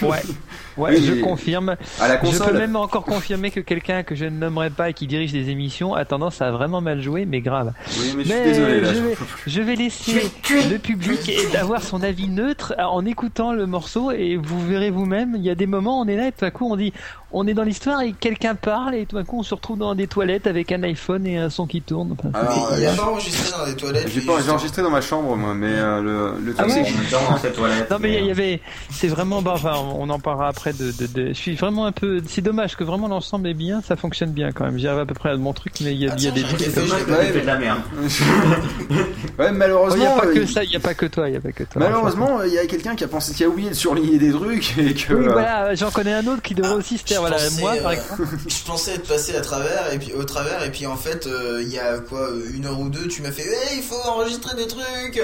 Ouais, 0.03 0.23
ouais, 0.77 0.91
Oui, 0.99 1.05
je 1.05 1.15
confirme. 1.23 1.77
À 2.01 2.09
la 2.09 2.17
je 2.17 2.21
console. 2.21 2.53
peux 2.53 2.59
même 2.59 2.77
encore 2.77 3.05
confirmer 3.05 3.51
que 3.51 3.61
quelqu'un 3.61 4.03
que 4.03 4.15
je 4.15 4.25
ne 4.25 4.31
nommerai 4.31 4.71
pas 4.71 4.91
et 4.91 4.93
qui 4.95 5.07
dirige 5.07 5.33
des 5.33 5.51
émissions 5.51 5.95
a 5.95 6.05
tendance 6.05 6.41
à 6.43 6.51
vraiment 6.51 6.81
mal 6.81 7.01
jouer, 7.03 7.25
mais 7.27 7.41
grave. 7.41 7.73
Oui, 7.99 8.13
mais 8.17 8.25
je 8.25 8.29
suis 8.33 8.43
désolé, 8.45 8.81
là, 8.81 8.89
Je 8.93 8.95
je- 8.99 9.03
vais, 9.03 9.15
je 9.47 9.61
vais 9.63 9.75
laisser 9.77 10.31
le 10.71 10.79
public 10.79 11.29
et 11.29 11.47
d'avoir 11.53 11.83
son 11.83 12.03
avis 12.03 12.29
neutre 12.29 12.75
en 12.79 13.05
écoutant 13.07 13.53
le 13.53 13.67
morceau 13.67 14.11
et 14.13 14.37
vous 14.37 14.61
verrez 14.67 14.91
vous-même. 14.91 15.35
Il 15.37 15.43
y 15.43 15.51
a 15.51 15.55
des 15.55 15.67
moments, 15.67 16.01
on 16.01 16.07
est 16.09 16.17
là 16.17 16.29
et 16.29 16.33
tout 16.33 16.45
à 16.45 16.51
coup 16.51 16.69
on 16.71 16.77
dit, 16.77 16.93
on 17.39 17.47
est 17.47 17.53
dans 17.55 17.63
l'histoire 17.65 18.01
et 18.01 18.13
quelqu'un 18.19 18.55
parle 18.55 18.95
et 18.95 19.05
tout 19.05 19.19
à 19.19 19.23
coup 19.25 19.39
on 19.39 19.43
se 19.43 19.55
retrouve 19.55 19.77
dans 19.79 19.95
des 19.95 20.07
toilettes 20.07 20.47
avec 20.47 20.73
un 20.73 20.83
iPhone 20.85 21.27
et 21.27 21.37
un 21.37 21.51
son 21.51 21.67
qui 21.67 21.83
tourne. 21.83 22.17
Enfin, 22.19 22.31
c'est- 22.33 22.39
Alors, 22.41 22.69
Mais 22.73 22.79
il 22.81 22.87
a 22.87 22.91
euh, 22.93 22.97
pas 22.97 23.03
enregistré 23.11 23.51
dans 23.59 23.67
des 23.67 23.77
toilettes. 23.77 24.09
J'ai 24.09 24.21
pas, 24.23 24.33
enregistré 24.51 24.83
dans 24.83 24.91
ma 24.91 25.01
chambre 25.03 25.37
moi, 25.37 25.53
mais 25.55 25.69
euh, 25.71 26.01
le, 26.01 26.45
le 26.45 26.55
Ah 26.59 26.63
truc 26.63 26.77
ouais 26.77 26.85
c'est 26.87 26.93
que- 27.17 27.31
Dans 27.31 27.37
cette 27.39 27.55
toilette. 27.57 27.91
Non 27.91 27.99
mais 28.01 28.19
il 28.21 28.27
y 28.27 28.31
avait, 28.31 28.61
c'est 28.91 29.09
vraiment, 29.09 29.43
bah, 29.43 29.53
enfin, 29.55 29.75
on 29.99 30.09
en 30.09 30.19
parlera 30.19 30.49
après 30.49 30.73
de, 30.73 30.91
de, 30.93 31.07
de- 31.07 31.29
je 31.29 31.33
suis 31.35 31.55
vraiment 31.57 31.85
un 31.87 31.93
peu, 31.93 32.23
c'est 32.27 32.41
dommage 32.43 32.75
que 32.77 32.85
vraiment 32.85 33.09
l'ensemble 33.09 33.49
est 33.49 33.55
bien, 33.55 33.83
ça 33.83 33.97
fonctionne 33.97 34.31
bien 34.31 34.53
quand 34.53 34.65
même. 34.65 34.79
J'y 34.79 34.89
arrive 34.89 35.01
à 35.01 35.07
peu 35.07 35.15
près 35.15 35.31
à 35.31 35.37
mon 35.37 35.53
truc, 35.53 35.75
mais 35.83 35.93
il 35.93 35.99
y 35.99 36.09
a, 36.09 36.15
il 36.17 36.25
y 36.25 36.29
a 36.29 36.31
des 36.31 36.43
trucs 36.43 36.63
comme 36.75 36.87
ça. 36.87 36.97
Ouais, 36.97 37.33
de 37.33 37.47
la 37.47 37.59
merde. 37.59 37.81
ouais, 39.39 39.53
malheureusement. 39.53 39.97
Il 39.97 40.01
n'y 40.01 40.07
a 40.07 40.11
pas 40.21 40.27
euh, 40.27 40.35
que 40.35 40.47
ça, 40.47 40.65
il 40.65 40.71
n'y 40.71 40.77
a 40.77 40.81
pas 40.81 40.95
que 40.95 41.07
toi, 41.07 41.29
il 41.29 41.35
y 41.35 41.37
a 41.37 41.41
pas 41.41 41.53
que 41.53 41.65
toi. 41.65 41.83
Malheureusement, 41.83 42.43
il 42.43 42.53
y 42.53 42.59
a 42.59 42.67
quelqu'un 42.67 42.95
qui 42.95 43.05
a 43.05 43.09
pensé, 43.09 43.35
qui 43.35 43.45
a 43.45 43.49
oublié 43.49 43.71
de 43.71 43.75
surligner 43.75 44.19
des 44.19 44.31
trucs 44.33 44.79
et 44.79 44.95
que. 44.95 45.13
Oui, 45.15 45.27
euh, 45.27 45.33
voilà, 45.33 45.75
j'en 45.75 45.91
connais 45.91 46.13
un 46.15 46.27
autre 46.27 46.43
qui 46.43 46.55
devrait 46.55 46.75
aussi 46.75 46.99
se 46.99 47.05
taire. 47.05 47.23
Voilà, 47.29 47.37
pensais, 47.45 47.61
moi, 47.61 47.77
par 47.77 47.91
euh, 47.91 47.95
exemple. 47.95 48.23
je 48.49 48.65
pensais 48.65 48.95
être 48.95 49.09
passé 49.09 49.37
à 49.37 49.41
travers 49.41 49.93
et 49.93 49.99
puis 49.99 50.13
au 50.13 50.25
travers 50.25 50.63
et 50.65 50.71
puis 50.71 50.87
en 50.87 50.97
fait 50.97 51.27
euh, 51.27 51.61
il 51.63 51.69
y 51.73 51.79
a 51.79 51.99
quoi 51.99 52.29
une 52.55 52.67
heure 52.67 52.79
ou 52.81 52.89
deux 52.89 53.09
tu 53.09 53.23
m'as 53.23 53.33
fait 53.33 53.43
hey, 53.47 53.79
il 53.79 53.83
faut 53.83 53.95
enregistrer 54.09 54.57
des 54.57 54.67
trucs 54.67 55.21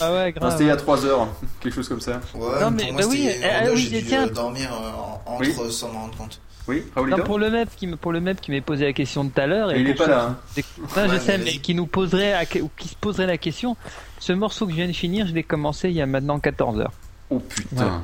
Ah 0.00 0.12
ouais, 0.12 0.32
grave. 0.32 0.50
C'était 0.52 0.64
il 0.64 0.68
y 0.68 0.70
a 0.70 0.76
3 0.76 1.04
heures, 1.06 1.28
quelque 1.60 1.74
chose 1.74 1.88
comme 1.88 2.00
ça. 2.00 2.20
ouais 2.34 2.60
Non, 2.60 2.70
mais 2.70 2.76
mais- 2.76 2.82
pour 2.84 2.92
moi 2.92 3.02
bah 3.02 3.08
oui, 3.10 3.28
heure 3.28 3.52
ah 3.62 3.66
oui, 3.74 3.88
j'ai 3.90 4.00
dû 4.00 4.06
tiens. 4.08 4.26
euh, 4.26 4.30
dormir 4.30 4.70
euh, 4.72 5.30
en- 5.30 5.38
Oui. 5.40 5.52
entre 5.58 5.70
sans 5.70 5.88
m'en 5.92 6.00
rendre 6.02 6.16
compte 6.18 6.40
Oui, 6.68 6.84
Non, 6.96 7.18
pour 7.24 7.38
le 7.38 7.50
MEP 7.50 7.68
qui 7.76 7.86
me, 7.86 7.96
pour 7.96 8.12
le 8.12 8.20
MEP 8.20 8.40
qui 8.40 8.50
m'ait 8.50 8.60
posé 8.60 8.84
la 8.84 8.92
question 8.92 9.24
de 9.24 9.30
tout 9.30 9.40
à 9.40 9.46
l'heure. 9.46 9.72
et 9.72 9.80
Il 9.80 9.88
est 9.88 9.94
pour 9.94 10.06
pas 10.06 10.10
là, 10.12 10.36
hein. 10.56 11.08
je 11.12 11.18
sais, 11.18 11.38
mais 11.38 11.56
qui 11.58 11.74
nous 11.74 11.86
poserait, 11.86 12.32
à- 12.34 12.44
ou 12.62 12.70
qui 12.76 12.88
se 12.88 12.94
poserait 12.96 13.26
la 13.26 13.38
question. 13.38 13.76
Ce 14.20 14.32
morceau 14.32 14.66
que 14.66 14.72
je 14.72 14.76
viens 14.76 14.86
de 14.88 14.92
finir, 14.92 15.26
je 15.26 15.32
l'ai 15.32 15.42
commencé 15.42 15.88
il 15.88 15.94
y 15.96 16.02
a 16.02 16.06
maintenant 16.06 16.38
14 16.38 16.78
heures. 16.80 16.92
Oh 17.30 17.40
putain. 17.40 18.02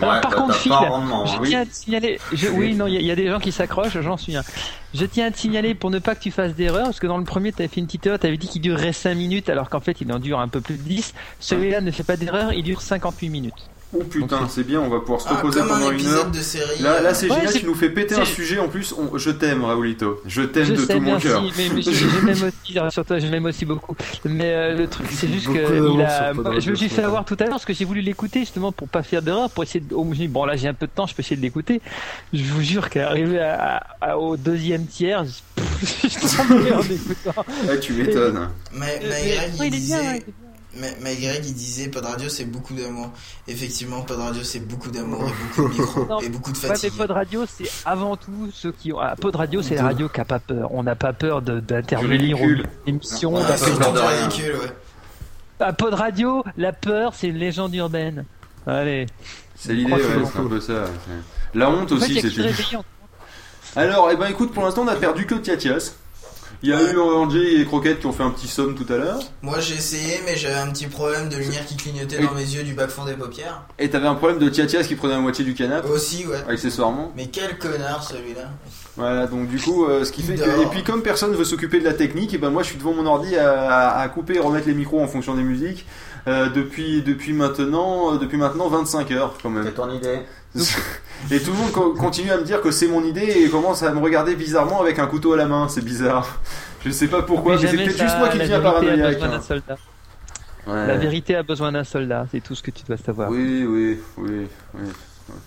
Alors, 0.00 0.14
Ouais, 0.14 0.20
par 0.20 0.34
contre, 0.34 0.54
Phil, 0.54 0.72
je 1.26 1.48
tiens 1.48 1.60
à 1.62 1.66
te 1.66 1.74
signaler. 1.74 2.18
je- 2.32 2.48
oui, 2.48 2.74
non, 2.74 2.86
il 2.86 3.00
y, 3.00 3.04
y 3.04 3.10
a 3.10 3.16
des 3.16 3.26
gens 3.28 3.40
qui 3.40 3.52
s'accrochent, 3.52 3.98
j'en 4.00 4.16
suis 4.16 4.36
un. 4.36 4.42
Je 4.94 5.04
tiens 5.06 5.26
à 5.26 5.30
te 5.30 5.38
signaler 5.38 5.74
pour 5.74 5.90
ne 5.90 5.98
pas 5.98 6.14
que 6.14 6.20
tu 6.20 6.30
fasses 6.30 6.54
d'erreur, 6.54 6.84
parce 6.84 7.00
que 7.00 7.06
dans 7.06 7.18
le 7.18 7.24
premier, 7.24 7.52
tu 7.52 7.62
avais 7.62 7.68
fait 7.68 7.80
une 7.80 7.86
petite 7.86 8.06
erreur, 8.06 8.18
tu 8.18 8.26
avais 8.26 8.36
dit 8.36 8.48
qu'il 8.48 8.60
durerait 8.62 8.92
5 8.92 9.14
minutes, 9.14 9.48
alors 9.48 9.70
qu'en 9.70 9.80
fait, 9.80 10.00
il 10.00 10.12
en 10.12 10.18
dure 10.18 10.38
un 10.40 10.48
peu 10.48 10.60
plus 10.60 10.76
de 10.76 10.82
10. 10.82 11.14
Celui-là 11.40 11.80
ne 11.80 11.90
fait 11.90 12.04
pas 12.04 12.16
d'erreur, 12.16 12.52
il 12.52 12.62
dure 12.62 12.80
58 12.82 13.28
minutes. 13.30 13.54
Oh 13.94 14.02
putain, 14.04 14.48
c'est 14.48 14.64
bien, 14.64 14.80
on 14.80 14.88
va 14.88 15.00
pouvoir 15.00 15.20
se 15.20 15.28
Ah, 15.28 15.34
reposer 15.36 15.60
un 15.60 15.66
pendant 15.66 15.90
une 15.90 16.06
heure. 16.06 16.30
de 16.30 16.40
série, 16.40 16.80
Là, 16.82 17.02
là 17.02 17.12
c'est 17.12 17.28
Ouais, 17.28 17.34
génial, 17.36 17.52
c'est- 17.52 17.60
tu 17.60 17.66
nous 17.66 17.74
fais 17.74 17.90
péter 17.90 18.14
un 18.14 18.24
c'est- 18.24 18.32
sujet 18.34 18.58
en 18.58 18.68
plus. 18.68 18.94
on- 18.96 19.18
Je 19.18 19.30
t'aime, 19.30 19.64
Raoulito. 19.64 20.22
Je 20.26 20.40
t'aime 20.42 20.70
de 20.70 20.76
sais 20.76 20.94
tout 20.94 21.00
mon 21.00 21.18
cœur. 21.18 21.42
si, 21.44 21.52
mais, 21.58 21.68
mais 21.74 21.82
je, 21.82 22.46
aussi, 22.46 22.92
sur 22.94 23.04
toi, 23.04 23.18
je 23.18 23.26
l'aime 23.26 23.44
aussi 23.44 23.66
beaucoup. 23.66 23.94
Mais 24.24 24.44
euh, 24.52 24.76
le 24.78 24.86
truc, 24.88 25.06
c'est 25.10 25.28
juste 25.28 25.46
que 25.52 25.78
moi, 25.80 26.58
je 26.58 26.70
me 26.70 26.74
suis 26.74 26.88
fait 26.88 27.02
avoir 27.02 27.24
tout 27.26 27.36
à 27.38 27.42
l'heure 27.44 27.50
parce 27.52 27.66
que 27.66 27.74
j'ai 27.74 27.84
voulu 27.84 28.00
l'écouter 28.00 28.40
justement 28.40 28.72
pour 28.72 28.88
pas 28.88 29.02
faire 29.02 29.20
d'erreur, 29.20 29.50
pour 29.50 29.62
essayer 29.62 29.80
de. 29.80 29.94
oh, 29.94 30.04
bon, 30.28 30.44
là, 30.46 30.56
j'ai 30.56 30.68
un 30.68 30.74
peu 30.74 30.86
de 30.86 30.92
temps, 30.92 31.06
je 31.06 31.14
peux 31.14 31.20
essayer 31.20 31.36
de 31.36 31.42
l'écouter. 31.42 31.82
Je 32.32 32.44
vous 32.44 32.62
jure 32.62 32.88
qu'arrivé 32.88 33.40
à, 33.40 33.82
à- 34.00 34.16
au 34.16 34.38
deuxième 34.38 34.86
tiers, 34.86 35.24
je, 35.26 35.62
je 36.08 36.36
tombais 36.36 36.72
en 36.72 36.80
écoutant. 36.80 37.44
Ouais, 37.68 37.78
tu 37.78 37.92
m'étonnes. 37.92 38.48
Mais, 38.72 39.00
Euh, 39.04 39.08
mais 39.10 39.22
il 39.58 39.66
il 39.66 39.66
est 39.66 39.70
bien, 39.86 40.00
disait. 40.00 40.24
Ouais. 40.74 40.80
Mais, 40.80 40.96
mais 41.02 41.16
Greg, 41.16 41.44
il 41.44 41.54
disait 41.54 41.88
Pod 41.88 42.04
Radio 42.04 42.28
c'est 42.28 42.44
beaucoup 42.44 42.74
d'amour. 42.74 43.10
Effectivement, 43.48 44.02
Pod 44.02 44.18
Radio 44.18 44.42
c'est 44.42 44.60
beaucoup 44.60 44.90
d'amour 44.90 45.22
et 45.28 45.32
beaucoup 45.56 45.68
de 45.68 45.80
micro 45.80 46.06
Non, 46.08 46.20
et 46.20 46.28
beaucoup 46.28 46.52
de 46.52 46.56
Ouais, 46.56 46.62
mais 46.64 46.68
fatigue. 46.74 46.92
Pod 46.96 47.10
Radio, 47.10 47.44
c'est 47.46 47.70
avant 47.84 48.16
tout 48.16 48.50
ceux 48.52 48.72
qui 48.72 48.92
ont. 48.92 48.98
ah, 49.00 49.14
Pod 49.20 49.36
Radio, 49.36 49.62
c'est 49.62 49.74
la 49.74 49.84
radio 49.84 50.08
qui 50.08 50.20
a 50.20 50.24
pas 50.24 50.38
peur. 50.38 50.72
On 50.72 50.82
n'a 50.82 50.94
pas 50.96 51.12
peur 51.12 51.42
de- 51.42 51.60
d'intervenir 51.60 52.40
au 52.40 52.44
ridicule. 52.44 52.66
émission. 52.86 53.34
On 53.34 53.42
a 53.44 53.44
pas 53.44 53.56
peur 53.56 53.92
de 53.92 53.98
ridicule, 54.00 54.54
ouais. 54.56 54.72
À 55.60 55.72
Pod 55.72 55.94
Radio, 55.94 56.42
la 56.56 56.72
peur, 56.72 57.14
c'est 57.14 57.28
une 57.28 57.36
légende 57.38 57.74
urbaine. 57.74 58.24
Allez. 58.66 59.06
C'est 59.54 59.74
l'idée, 59.74 59.92
ouais, 59.92 60.00
c'est 60.32 60.38
un 60.38 60.46
peu 60.48 60.60
ça. 60.60 60.84
c'est- 60.86 61.58
La 61.58 61.70
honte 61.70 61.92
En 61.92 61.96
fait, 61.98 62.24
aussi, 62.24 62.76
en- 62.76 62.84
Alors, 63.76 64.08
eh 64.10 64.16
ben 64.16 64.26
écoute, 64.26 64.52
pour 64.52 64.64
l'instant, 64.64 64.82
on 64.82 64.88
a 64.88 64.96
perdu 64.96 65.26
que 65.26 65.34
Tiatias. 65.36 65.94
Il 66.64 66.68
y 66.70 66.72
a 66.72 66.92
eu 66.92 66.96
Angé 66.98 67.60
et 67.60 67.64
Croquette 67.64 67.98
qui 68.00 68.06
ont 68.06 68.12
fait 68.12 68.22
un 68.22 68.30
petit 68.30 68.46
somme 68.46 68.76
tout 68.76 68.90
à 68.92 68.96
l'heure. 68.96 69.18
Moi 69.42 69.58
j'ai 69.58 69.74
essayé, 69.74 70.20
mais 70.24 70.36
j'avais 70.36 70.54
un 70.54 70.70
petit 70.70 70.86
problème 70.86 71.28
de 71.28 71.36
lumière 71.36 71.66
qui 71.66 71.76
clignotait 71.76 72.20
Et- 72.22 72.24
dans 72.24 72.34
mes 72.34 72.42
yeux 72.44 72.62
du 72.62 72.72
bac 72.74 72.88
fond 72.90 73.04
des 73.04 73.14
paupières. 73.14 73.62
Et 73.80 73.90
t'avais 73.90 74.06
un 74.06 74.14
problème 74.14 74.38
de 74.38 74.48
Tiatias 74.48 74.84
qui 74.84 74.94
prenait 74.94 75.14
la 75.14 75.20
moitié 75.20 75.44
du 75.44 75.54
canapé. 75.54 75.88
Aussi, 75.88 76.24
ouais. 76.26 76.36
Accessoirement. 76.48 77.12
Mais 77.16 77.26
quel 77.26 77.58
connard 77.58 78.04
celui-là. 78.04 78.42
Voilà, 78.96 79.26
donc 79.26 79.48
du 79.48 79.58
coup, 79.58 79.86
euh, 79.86 80.04
ce 80.04 80.12
qui 80.12 80.22
fait 80.22 80.34
que. 80.36 80.62
Et 80.62 80.66
puis, 80.66 80.84
comme 80.84 81.02
personne 81.02 81.32
veut 81.34 81.44
s'occuper 81.44 81.80
de 81.80 81.84
la 81.84 81.94
technique, 81.94 82.32
et 82.34 82.38
ben 82.38 82.50
moi 82.50 82.62
je 82.62 82.68
suis 82.68 82.76
devant 82.78 82.92
mon 82.92 83.06
ordi 83.06 83.36
à, 83.36 83.50
à- 83.68 84.00
à 84.00 84.08
couper 84.08 84.36
et 84.36 84.38
remettre 84.38 84.68
les 84.68 84.74
micros 84.74 85.00
en 85.02 85.08
fonction 85.08 85.34
des 85.34 85.42
musiques 85.42 85.86
euh, 86.28 86.48
depuis, 86.50 87.02
depuis, 87.02 87.32
maintenant, 87.32 88.14
euh, 88.14 88.18
depuis 88.18 88.36
maintenant 88.36 88.68
25 88.68 89.10
heures 89.12 89.34
quand 89.42 89.50
même. 89.50 89.64
C'est 89.64 89.72
ton 89.74 89.90
idée? 89.92 90.20
Et 91.30 91.40
tout 91.40 91.52
le 91.52 91.56
monde 91.56 91.72
co- 91.72 91.94
continue 91.94 92.30
à 92.30 92.36
me 92.38 92.42
dire 92.44 92.60
que 92.60 92.70
c'est 92.70 92.88
mon 92.88 93.04
idée 93.04 93.22
et 93.44 93.48
commence 93.48 93.82
à 93.82 93.92
me 93.92 94.00
regarder 94.00 94.34
bizarrement 94.34 94.80
avec 94.80 94.98
un 94.98 95.06
couteau 95.06 95.32
à 95.32 95.36
la 95.36 95.46
main, 95.46 95.68
c'est 95.68 95.84
bizarre. 95.84 96.40
Je 96.84 96.90
sais 96.90 97.06
pas 97.08 97.22
pourquoi, 97.22 97.54
Oublie 97.54 97.64
mais 97.64 97.70
c'est 97.70 97.76
peut-être 97.76 98.02
juste 98.02 98.18
moi 98.18 98.28
qui 98.28 98.38
la 98.38 98.44
deviens 98.44 98.58
vérité 98.58 98.68
a 98.68 98.80
paranoïaque. 98.82 99.14
besoin 99.14 99.28
hein. 99.28 99.30
d'un 99.36 99.40
soldat. 99.42 99.78
Ouais. 100.66 100.86
La 100.86 100.96
vérité 100.96 101.36
a 101.36 101.42
besoin 101.42 101.72
d'un 101.72 101.84
soldat, 101.84 102.26
c'est 102.30 102.40
tout 102.40 102.54
ce 102.54 102.62
que 102.62 102.70
tu 102.70 102.82
dois 102.84 102.96
savoir. 102.96 103.30
Oui, 103.30 103.64
oui, 103.66 103.98
oui. 104.18 104.46
oui. 104.74 104.80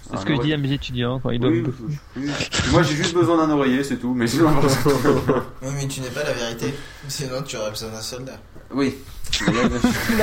C'est 0.09 0.17
ce 0.17 0.25
que 0.25 0.35
je 0.35 0.41
dis 0.41 0.53
à 0.53 0.57
mes 0.57 0.71
étudiants 0.71 1.19
quand 1.19 1.29
ils 1.31 1.45
Oui, 1.45 1.61
doivent. 1.61 1.75
oui. 2.15 2.29
Moi 2.71 2.81
j'ai 2.83 2.95
juste 2.95 3.13
besoin 3.13 3.37
d'un 3.45 3.53
oreiller, 3.53 3.83
c'est 3.83 3.97
tout, 3.97 4.13
mais 4.15 4.25
sinon. 4.27 4.49
Oui, 5.61 5.69
mais 5.75 5.87
tu 5.87 5.99
n'es 6.01 6.09
pas 6.09 6.23
la 6.23 6.31
vérité. 6.33 6.73
Sinon, 7.09 7.41
tu 7.45 7.57
aurais 7.57 7.69
besoin 7.71 7.89
d'un 7.89 8.01
soldat. 8.01 8.39
oui. 8.73 8.95
Non, 9.47 9.53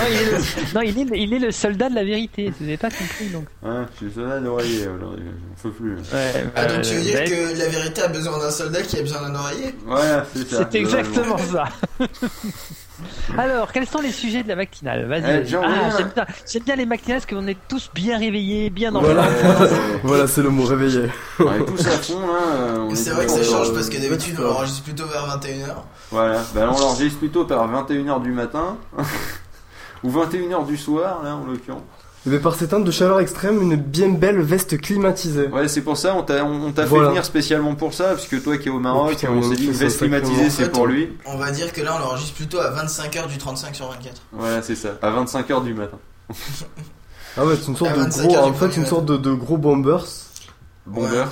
il 0.09 0.17
est, 0.17 0.25
le... 0.25 0.75
non 0.75 0.81
il, 0.81 0.99
est 0.99 1.05
le... 1.05 1.17
il 1.17 1.33
est 1.35 1.39
le 1.39 1.51
soldat 1.51 1.91
de 1.91 1.95
la 1.95 2.05
vérité, 2.05 2.51
vous 2.59 2.65
n'avez 2.65 2.77
pas 2.77 2.91
compris 2.91 3.27
donc. 3.29 3.45
Ouais, 3.63 3.85
je 4.01 4.07
suis 4.07 4.15
soldat 4.15 4.41
d'oreiller, 4.41 4.89
aujourd'hui, 4.89 5.25
j'en 5.27 5.63
peux 5.63 5.75
plus. 5.75 5.95
Ouais, 5.95 6.45
Ah, 6.57 6.67
donc 6.67 6.83
tu 6.83 6.95
veux 6.95 7.03
dire 7.03 7.19
bah, 7.19 7.25
que 7.27 7.59
la 7.59 7.69
vérité 7.69 8.03
a 8.03 8.09
besoin 8.09 8.39
d'un 8.39 8.51
soldat 8.51 8.83
qui 8.83 8.99
a 8.99 9.03
besoin 9.03 9.23
d'un 9.23 9.35
oreiller? 9.35 9.75
Voilà, 9.85 10.27
c'est 10.35 10.49
ça. 10.49 10.69
C'est 10.71 10.79
exactement 10.79 11.39
ça. 11.39 11.65
Alors, 13.39 13.73
quels 13.73 13.87
sont 13.87 14.01
les 14.01 14.13
sujets 14.13 14.43
de 14.43 14.49
la 14.49 14.57
matinale 14.57 15.07
Vas-y. 15.07 15.43
Eh, 15.43 15.47
j'en 15.47 15.63
ah, 15.63 15.67
reviens. 15.69 15.99
j'aime 15.99 16.11
bien, 16.15 16.27
j'aime 16.51 16.63
bien 16.63 16.77
les 16.77 16.87
matinales 16.87 17.21
parce 17.21 17.27
qu'on 17.33 17.47
est 17.47 17.57
tous 17.69 17.91
bien 17.95 18.19
réveillés, 18.19 18.71
bien 18.71 18.93
dans 18.93 19.01
Voilà, 19.01 19.23
le 19.27 19.69
voilà 20.05 20.27
c'est 20.27 20.43
le 20.43 20.51
mot 20.51 20.65
réveillé. 20.65 21.11
On 21.39 21.53
est 21.53 21.65
tous 21.65 21.87
à 21.87 21.91
fond 21.91 22.21
là. 22.21 22.81
on 22.81 22.87
Mais 22.87 22.93
est 22.93 22.97
c'est 22.97 23.11
vrai 23.11 23.27
que 23.27 23.33
ça 23.33 23.43
change 23.43 23.73
parce 23.73 23.89
que 23.89 23.97
d'habitude 23.99 24.37
on 24.41 24.49
enregistre 24.51 24.83
plutôt 24.83 25.07
vers 25.07 25.27
21h. 25.39 25.75
Voilà, 26.11 26.41
bah 26.55 26.71
on 26.75 26.79
l'enregistre 26.79 27.19
plutôt 27.19 27.45
par 27.45 27.69
21h 27.87 28.23
du 28.23 28.33
matin. 28.33 28.77
Ou 30.05 30.11
21h 30.11 30.67
du 30.67 30.77
soir, 30.77 31.23
là 31.23 31.37
en 31.37 31.47
l'occurrence. 31.47 31.83
Mais 32.25 32.39
par 32.39 32.55
ces 32.55 32.69
temps 32.69 32.79
de 32.79 32.91
chaleur 32.93 33.19
extrême, 33.19 33.61
une 33.61 33.75
bien 33.77 34.09
belle 34.11 34.41
veste 34.41 34.81
climatisée. 34.81 35.49
Ouais, 35.49 35.67
c'est 35.67 35.81
pour 35.81 35.97
ça, 35.97 36.15
on 36.15 36.23
t'a 36.23 36.45
on, 36.45 36.67
on 36.67 36.73
t'a 36.73 36.85
Voilà. 36.85 37.07
fait 37.07 37.11
venir 37.11 37.25
spécialement 37.25 37.75
pour 37.75 37.95
ça, 37.95 38.11
parce 38.11 38.27
que 38.27 38.37
toi 38.37 38.57
qui 38.59 38.69
es 38.69 38.71
au 38.71 38.79
Maroc, 38.79 39.09
Oh, 39.13 39.15
putain, 39.17 39.33
on 39.33 39.43
s'est 39.43 39.57
dit 39.57 39.65
une 39.67 39.73
veste 39.73 39.99
climatisée 39.99 40.49
c'est 40.51 40.71
pour 40.71 40.87
lui. 40.87 41.11
On 41.27 41.37
va 41.37 41.51
dire 41.51 41.73
que 41.73 41.81
là 41.81 41.99
on 42.01 42.05
enregistre 42.07 42.35
plutôt 42.35 42.61
à 42.61 42.71
25h 42.71 43.27
du 43.29 43.39
35 43.39 43.75
sur 43.75 43.89
24. 43.91 44.23
Voilà, 44.33 44.63
c'est 44.63 44.77
ça, 44.77 44.91
à 45.03 45.11
25h 45.11 45.65
du 45.65 45.75
matin. 45.75 45.99
Ah 47.37 47.45
ouais, 47.45 47.55
c'est 47.61 47.69
une 47.69 47.77
sorte 47.77 47.93
de 47.93 47.99
25 48.01 48.27
gros, 48.29 48.37
en 48.37 48.53
fait, 48.53 48.77
une 48.77 48.87
sorte 48.87 49.07
de, 49.07 49.17
de 49.17 49.33
gros 49.33 49.57
bombers. 49.57 50.05
Bombers. 50.87 51.11
Ouais. 51.11 51.29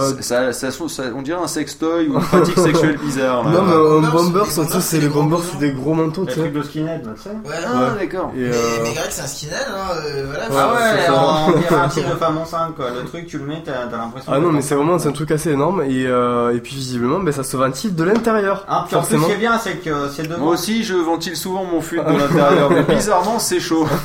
Ça, 0.00 0.52
ça, 0.52 0.70
ça- 0.70 0.88
ça- 0.88 1.02
on 1.16 1.22
dirait 1.22 1.40
un 1.42 1.46
sextoy 1.46 2.08
ou 2.08 2.14
une 2.14 2.20
pratique 2.20 2.58
sexuelle 2.58 2.98
bizarre. 2.98 3.44
Là. 3.44 3.50
Non, 3.50 3.62
mais 3.62 3.72
un 3.72 3.76
bombers, 3.76 4.10
bomber, 4.12 4.40
bombers, 4.56 4.82
c'est 4.82 4.98
les 4.98 5.08
bombers, 5.08 5.40
c'est 5.42 5.58
des 5.58 5.72
gros 5.72 5.94
manteaux, 5.94 6.22
Le 6.22 6.26
tu 6.28 6.34
sais. 6.34 6.40
truc 6.40 6.52
de 6.52 6.62
skinhead, 6.62 7.04
là, 7.06 7.12
tu 7.16 7.22
sais. 7.22 7.28
Ouais. 7.30 7.54
Ah, 7.66 7.78
Ouais. 7.94 8.06
d'accord. 8.06 8.32
Mais, 8.34 8.42
euh, 8.48 8.52
mais 8.82 8.92
Greg 8.94 9.06
c'est 9.10 9.22
un 9.22 9.26
skinhead, 9.26 9.56
hein, 9.68 9.94
euh, 10.06 10.26
voilà. 10.26 10.44
Ouais, 10.44 10.54
Ah 10.56 10.90
c'est 11.06 11.10
ouais, 11.10 11.16
on 11.56 11.58
dirait 11.60 11.74
un 11.84 11.88
type 11.88 12.08
de 12.08 12.14
femme 12.14 12.38
enceinte 12.42 12.74
quoi. 12.76 12.86
Le 12.90 13.08
truc, 13.08 13.26
tu 13.26 13.38
le 13.38 13.44
mets, 13.44 13.62
t'as 13.64 13.86
t'as 13.90 13.96
l'impression. 13.96 14.32
Ah 14.34 14.38
non, 14.38 14.52
mais 14.52 14.62
c'est 14.62 14.74
vraiment 14.74 14.98
c'est 14.98 15.08
un 15.08 15.12
truc 15.12 15.30
assez 15.30 15.50
énorme. 15.50 15.82
Et, 15.82 16.06
euh, 16.06 16.54
et 16.54 16.60
puis 16.60 16.74
visiblement, 16.76 17.20
ben, 17.20 17.32
ça 17.32 17.42
se 17.44 17.56
ventile 17.56 17.94
de 17.94 18.04
l'intérieur. 18.04 18.64
Ah, 18.68 18.84
puis 18.86 18.96
en 18.96 19.00
plus, 19.00 19.16
forcément. 19.16 19.22
ce 19.24 19.28
qui 19.28 19.34
est 19.36 19.40
bien, 19.40 19.58
c'est 19.58 19.76
que 19.76 20.08
c'est 20.14 20.28
devant. 20.28 20.44
Moi 20.44 20.54
aussi, 20.54 20.82
je 20.84 20.94
ventile 20.94 21.36
souvent 21.36 21.64
mon 21.64 21.80
fut 21.80 21.96
de 21.98 22.02
l'intérieur, 22.18 22.70
mais 22.70 22.82
bizarrement, 22.82 23.38
c'est 23.38 23.60
chaud. 23.60 23.86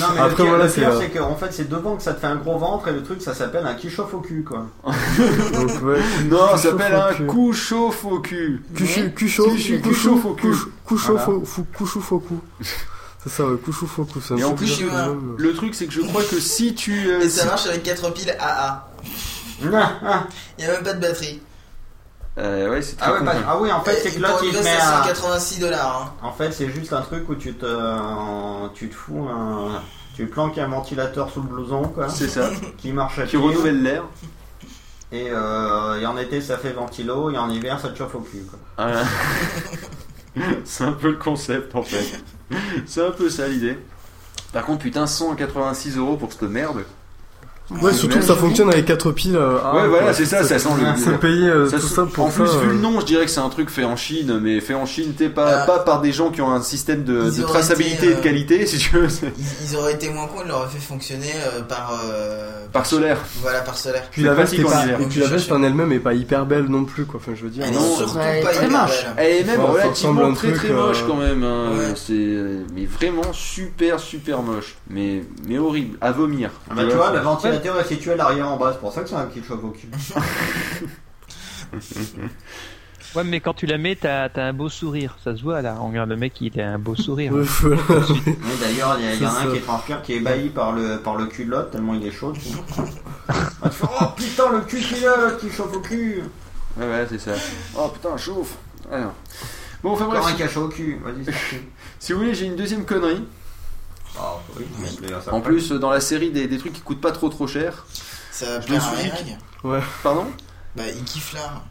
Non, 0.00 0.06
mais 0.14 0.20
Après, 0.20 0.28
le 0.30 0.34
pire, 0.34 0.46
voilà, 0.48 0.64
euh, 0.64 0.98
c'est 1.00 1.08
qu'en 1.18 1.34
fait, 1.34 1.48
c'est 1.50 1.68
devant 1.68 1.96
que 1.96 2.02
ça 2.02 2.12
te 2.12 2.20
fait 2.20 2.26
un 2.26 2.36
gros 2.36 2.58
ventre 2.58 2.88
et 2.88 2.92
le 2.92 3.02
truc, 3.02 3.20
ça 3.22 3.34
s'appelle 3.34 3.66
un 3.66 3.74
qui 3.74 3.90
chauffe 3.90 4.14
au 4.14 4.18
cul 4.20 4.44
quoi. 4.48 4.66
Donc, 4.84 5.82
ouais. 5.82 6.00
Non, 6.30 6.56
ça 6.56 6.70
Cul 6.70 6.78
s'appelle 6.78 6.92
chauffe 6.92 7.10
un 7.10 7.14
cul. 7.14 7.26
coup 7.26 7.52
chauffe 7.52 8.04
au 8.04 8.18
cul. 8.20 8.62
Cuchou, 8.74 9.10
cuchauffe 9.14 9.48
au 10.24 10.34
cul. 10.34 10.50
cuchou, 10.50 10.70
cuchauffe 10.86 11.24
Voilà. 11.24 11.28
au- 11.40 11.44
cou. 12.20 12.40
C'est 13.22 13.30
ça, 13.30 13.42
un 13.44 13.56
Et 14.38 14.44
en 14.44 14.54
plus. 14.54 14.80
Le 15.36 15.52
truc, 15.54 15.74
c'est 15.74 15.86
que 15.86 15.92
je 15.92 16.02
crois 16.02 16.22
que 16.22 16.38
si 16.38 16.74
tu. 16.74 17.08
euh, 17.10 17.20
Et 17.20 17.28
ça 17.28 17.46
marche 17.46 17.66
avec 17.66 17.82
4 17.82 18.12
piles 18.12 18.34
AA. 18.38 18.88
Il 19.62 20.64
y 20.64 20.68
a 20.68 20.72
même 20.72 20.82
pas 20.84 20.94
de 20.94 21.00
batterie. 21.00 21.40
Euh, 22.38 22.70
ouais, 22.70 22.80
c'est 22.82 22.94
très 22.96 23.10
Ah, 23.10 23.14
ouais, 23.14 23.24
bah- 23.24 23.34
ah 23.48 23.58
oui, 23.60 23.72
en 23.72 23.80
fait, 23.82 23.98
c'est 24.00 24.12
que 24.14 24.20
là, 24.20 24.36
tu 24.40 24.48
te 24.50 24.62
mets 24.62 24.70
à 24.70 25.00
un... 25.00 25.02
186 25.02 25.58
dollars. 25.58 26.14
En 26.22 26.32
fait, 26.32 26.52
c'est 26.52 26.68
juste 26.70 26.92
un 26.92 27.00
truc 27.02 27.28
où 27.28 27.34
tu 27.34 27.52
te, 27.54 28.68
tu 28.74 28.88
te 28.88 28.94
fous 28.94 29.26
un, 29.28 29.82
tu 30.14 30.26
planques 30.26 30.56
un 30.58 30.68
ventilateur 30.68 31.28
sous 31.30 31.40
le 31.42 31.48
blouson, 31.48 31.82
quoi, 31.88 32.08
C'est 32.08 32.28
ça. 32.28 32.50
qui 32.78 32.92
marche 32.92 33.18
à 33.18 33.24
Qui 33.26 33.36
renouvelle 33.36 33.82
l'air. 33.82 34.04
Et, 35.10 35.28
euh, 35.30 36.00
et 36.00 36.06
en 36.06 36.18
été, 36.18 36.40
ça 36.40 36.58
fait 36.58 36.72
ventilo, 36.72 37.30
et 37.30 37.38
en 37.38 37.48
hiver, 37.48 37.80
ça 37.80 37.88
te 37.88 37.98
chauffe 37.98 38.14
au 38.14 38.20
cul, 38.20 38.42
quoi. 38.48 38.58
Voilà. 38.76 39.04
c'est 40.64 40.84
un 40.84 40.92
peu 40.92 41.10
le 41.10 41.16
concept 41.16 41.74
en 41.74 41.82
fait. 41.82 42.22
C'est 42.86 43.04
un 43.04 43.10
peu 43.10 43.30
ça 43.30 43.48
l'idée. 43.48 43.78
Par 44.52 44.64
contre, 44.64 44.80
putain, 44.80 45.06
186 45.06 45.96
euros 45.96 46.16
pour 46.16 46.32
cette 46.32 46.42
merde. 46.42 46.84
Ouais, 47.70 47.92
surtout 47.92 48.18
que 48.18 48.24
ça 48.24 48.34
fonctionne 48.34 48.70
avec 48.70 48.86
4 48.86 49.12
piles. 49.12 49.36
euh, 49.36 49.58
ah, 49.62 49.74
ouais, 49.76 49.88
voilà, 49.88 50.04
quoi. 50.04 50.12
c'est 50.14 50.24
ça, 50.24 50.42
ça 50.42 50.58
sent 50.58 50.68
le. 50.80 50.86
C'est 51.02 51.18
payé 51.18 51.48
euh, 51.48 51.68
ça 51.68 51.78
tout 51.78 51.86
se- 51.86 51.94
ça 51.96 52.06
pour 52.10 52.24
en 52.26 52.30
ça. 52.30 52.42
plus, 52.44 52.50
vu 52.52 52.68
euh, 52.68 52.72
le 52.72 52.78
nom, 52.78 52.98
je 53.00 53.04
dirais 53.04 53.24
que 53.26 53.30
c'est 53.30 53.40
un 53.40 53.48
truc 53.50 53.68
fait 53.68 53.84
en 53.84 53.94
Chine, 53.96 54.40
mais 54.42 54.60
fait 54.60 54.72
en 54.74 54.86
Chine, 54.86 55.12
t'es 55.16 55.28
pas, 55.28 55.62
Ah. 55.62 55.66
pas 55.66 55.78
par 55.80 56.00
des 56.00 56.10
gens 56.12 56.30
qui 56.30 56.40
ont 56.40 56.50
un 56.50 56.62
système 56.62 57.04
de, 57.04 57.30
de 57.30 57.42
traçabilité 57.42 57.96
été, 57.96 58.06
et 58.06 58.14
de 58.14 58.18
euh, 58.18 58.22
qualité, 58.22 58.66
si 58.66 58.78
tu 58.78 58.96
veux, 58.96 59.06
Ils, 59.38 59.44
ils 59.70 59.76
auraient 59.76 59.92
été 59.92 60.08
moins 60.08 60.26
cons, 60.28 60.40
ils 60.44 60.48
l'auraient 60.48 60.68
fait 60.68 60.78
fonctionner 60.80 61.30
euh, 61.54 61.60
par. 61.62 62.00
euh, 62.10 62.48
par 62.72 62.86
solaire. 62.86 63.18
Voilà, 63.42 63.60
par 63.60 63.76
solaire. 63.76 64.04
Puis 64.10 64.22
la 64.22 64.32
veste 64.34 64.54
en 64.60 64.62
pas, 64.70 64.84
hiver. 64.84 65.00
et 65.00 65.04
puis 65.04 65.20
la 65.20 65.26
veste 65.28 65.52
en 65.52 65.62
elle-même 65.62 65.92
est 65.92 65.98
pas 66.00 66.14
hyper 66.14 66.46
belle 66.46 66.64
non 66.68 66.84
plus 66.84 67.04
quoi. 67.04 67.20
Enfin 67.22 67.32
je 67.36 67.42
veux 67.44 67.50
dire. 67.50 67.64
Elle 67.66 67.74
Non, 67.74 67.80
est 67.80 67.96
surtout 67.96 68.14
pas 68.14 68.20
très 68.52 68.66
hyper 68.66 68.70
moche. 68.82 69.04
belle. 69.04 69.12
Elle 69.26 69.36
est 69.36 69.44
même 69.44 69.60
relativement 69.60 70.32
très 70.32 70.52
très 70.52 70.70
moche 70.70 71.02
euh, 71.02 71.06
quand 71.06 71.16
même. 71.16 71.42
hein. 71.44 71.72
Euh, 72.10 72.62
mais 72.74 72.86
vraiment 72.86 73.32
super 73.32 74.00
super 74.00 74.42
moche. 74.42 74.76
Mais 74.88 75.22
mais 75.46 75.58
horrible 75.58 75.98
à 76.00 76.12
vomir. 76.12 76.50
Bah, 76.74 76.82
tu 76.88 76.94
vois, 76.96 77.12
le 77.12 77.57
ventilateur 77.58 77.80
est 77.80 77.88
situé 77.88 78.12
à 78.12 78.16
l'arrière 78.16 78.48
en 78.48 78.56
bas, 78.56 78.72
c'est 78.72 78.80
pour 78.80 78.92
ça 78.92 79.02
que 79.02 79.08
c'est 79.08 79.14
un 79.16 79.26
qui 79.26 79.42
chauffe 79.42 79.62
au 79.64 79.70
cul. 79.70 79.88
Ouais, 83.14 83.24
mais 83.24 83.40
quand 83.40 83.54
tu 83.54 83.64
la 83.64 83.78
mets, 83.78 83.96
t'as 83.96 84.26
as 84.26 84.40
un 84.42 84.52
beau 84.52 84.68
sourire. 84.68 85.16
Ça 85.24 85.34
se 85.34 85.42
voit 85.42 85.62
là. 85.62 85.78
On 85.80 85.88
regarde 85.88 86.10
le 86.10 86.16
mec, 86.16 86.38
il 86.42 86.60
a 86.60 86.72
un 86.72 86.78
beau 86.78 86.94
sourire. 86.94 87.32
Ouais, 87.32 87.44
d'ailleurs, 88.60 88.96
il 88.98 89.04
y, 89.06 89.08
a- 89.08 89.14
y 89.14 89.24
en 89.26 89.28
a 89.30 89.30
un 89.30 89.44
ça. 89.44 89.50
qui 89.50 89.56
est 89.56 89.60
transpire, 89.60 90.02
qui 90.02 90.12
est 90.12 90.16
ébahi 90.16 90.50
par 90.50 90.72
le, 90.72 90.98
par 90.98 91.16
le 91.16 91.24
cul 91.24 91.46
de 91.46 91.50
l'autre, 91.52 91.70
tellement 91.70 91.94
il 91.94 92.06
est 92.06 92.10
chaud. 92.10 92.32
tu. 92.32 92.40
Ah, 93.28 93.34
tu 93.64 93.70
fais, 93.70 93.86
oh 93.98 94.04
putain, 94.14 94.52
le 94.52 94.60
cul 94.60 94.80
qu'il 94.80 95.06
a, 95.06 95.16
là, 95.16 95.30
qui 95.40 95.50
chauffe 95.50 95.74
au 95.74 95.80
cul. 95.80 96.22
Ouais 96.76 96.86
ouais 96.86 97.06
c'est 97.08 97.18
ça. 97.18 97.32
Oh 97.78 97.88
putain 97.88 98.14
chauffe. 98.18 98.56
Alors. 98.92 99.14
Bon 99.82 99.92
enfin 99.92 100.04
bref. 100.04 100.22
Un 100.24 100.28
si- 100.28 100.36
qui 100.36 100.42
a 100.42 100.48
chaud 100.48 100.64
au 100.64 100.68
cul, 100.68 101.00
vas-y. 101.02 101.24
Si 101.98 102.12
vous 102.12 102.18
voulez 102.20 102.34
j'ai 102.34 102.44
une 102.44 102.56
deuxième 102.56 102.84
connerie. 102.84 103.24
Oh, 104.20 104.38
Oui, 104.58 104.64
mais 105.02 105.08
ça 105.24 105.32
En 105.34 105.40
plus, 105.40 105.70
dans 105.72 105.90
la 105.90 106.00
série, 106.00 106.30
des, 106.30 106.46
des 106.46 106.58
trucs 106.58 106.72
qui 106.72 106.80
coûtent 106.80 107.00
pas 107.00 107.12
trop 107.12 107.28
trop 107.28 107.46
cher. 107.46 107.84
Ça 108.32 108.60
Je 108.60 108.72
me 108.72 108.78
suis 108.80 109.10
dit. 109.24 109.36
Ouais. 109.64 109.80
Pardon? 110.02 110.26
Bah, 110.76 110.84
il 110.96 111.02
kiffe 111.04 111.32
l'art. 111.34 111.62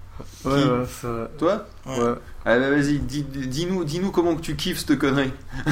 Ouais, 0.46 0.62
Qui? 0.62 0.68
ouais, 0.70 0.86
ça. 1.02 1.08
Toi? 1.38 1.66
Ouais. 1.86 2.00
Ouais. 2.00 2.14
Ah 2.46 2.58
bah 2.58 2.70
vas-y, 2.72 2.98
dis- 3.00 3.24
dis-nous 3.24 3.84
dis-nous 3.84 4.10
comment 4.12 4.36
que 4.36 4.42
tu 4.42 4.56
kiffes 4.56 4.80
cette 4.86 4.98
connerie. 4.98 5.32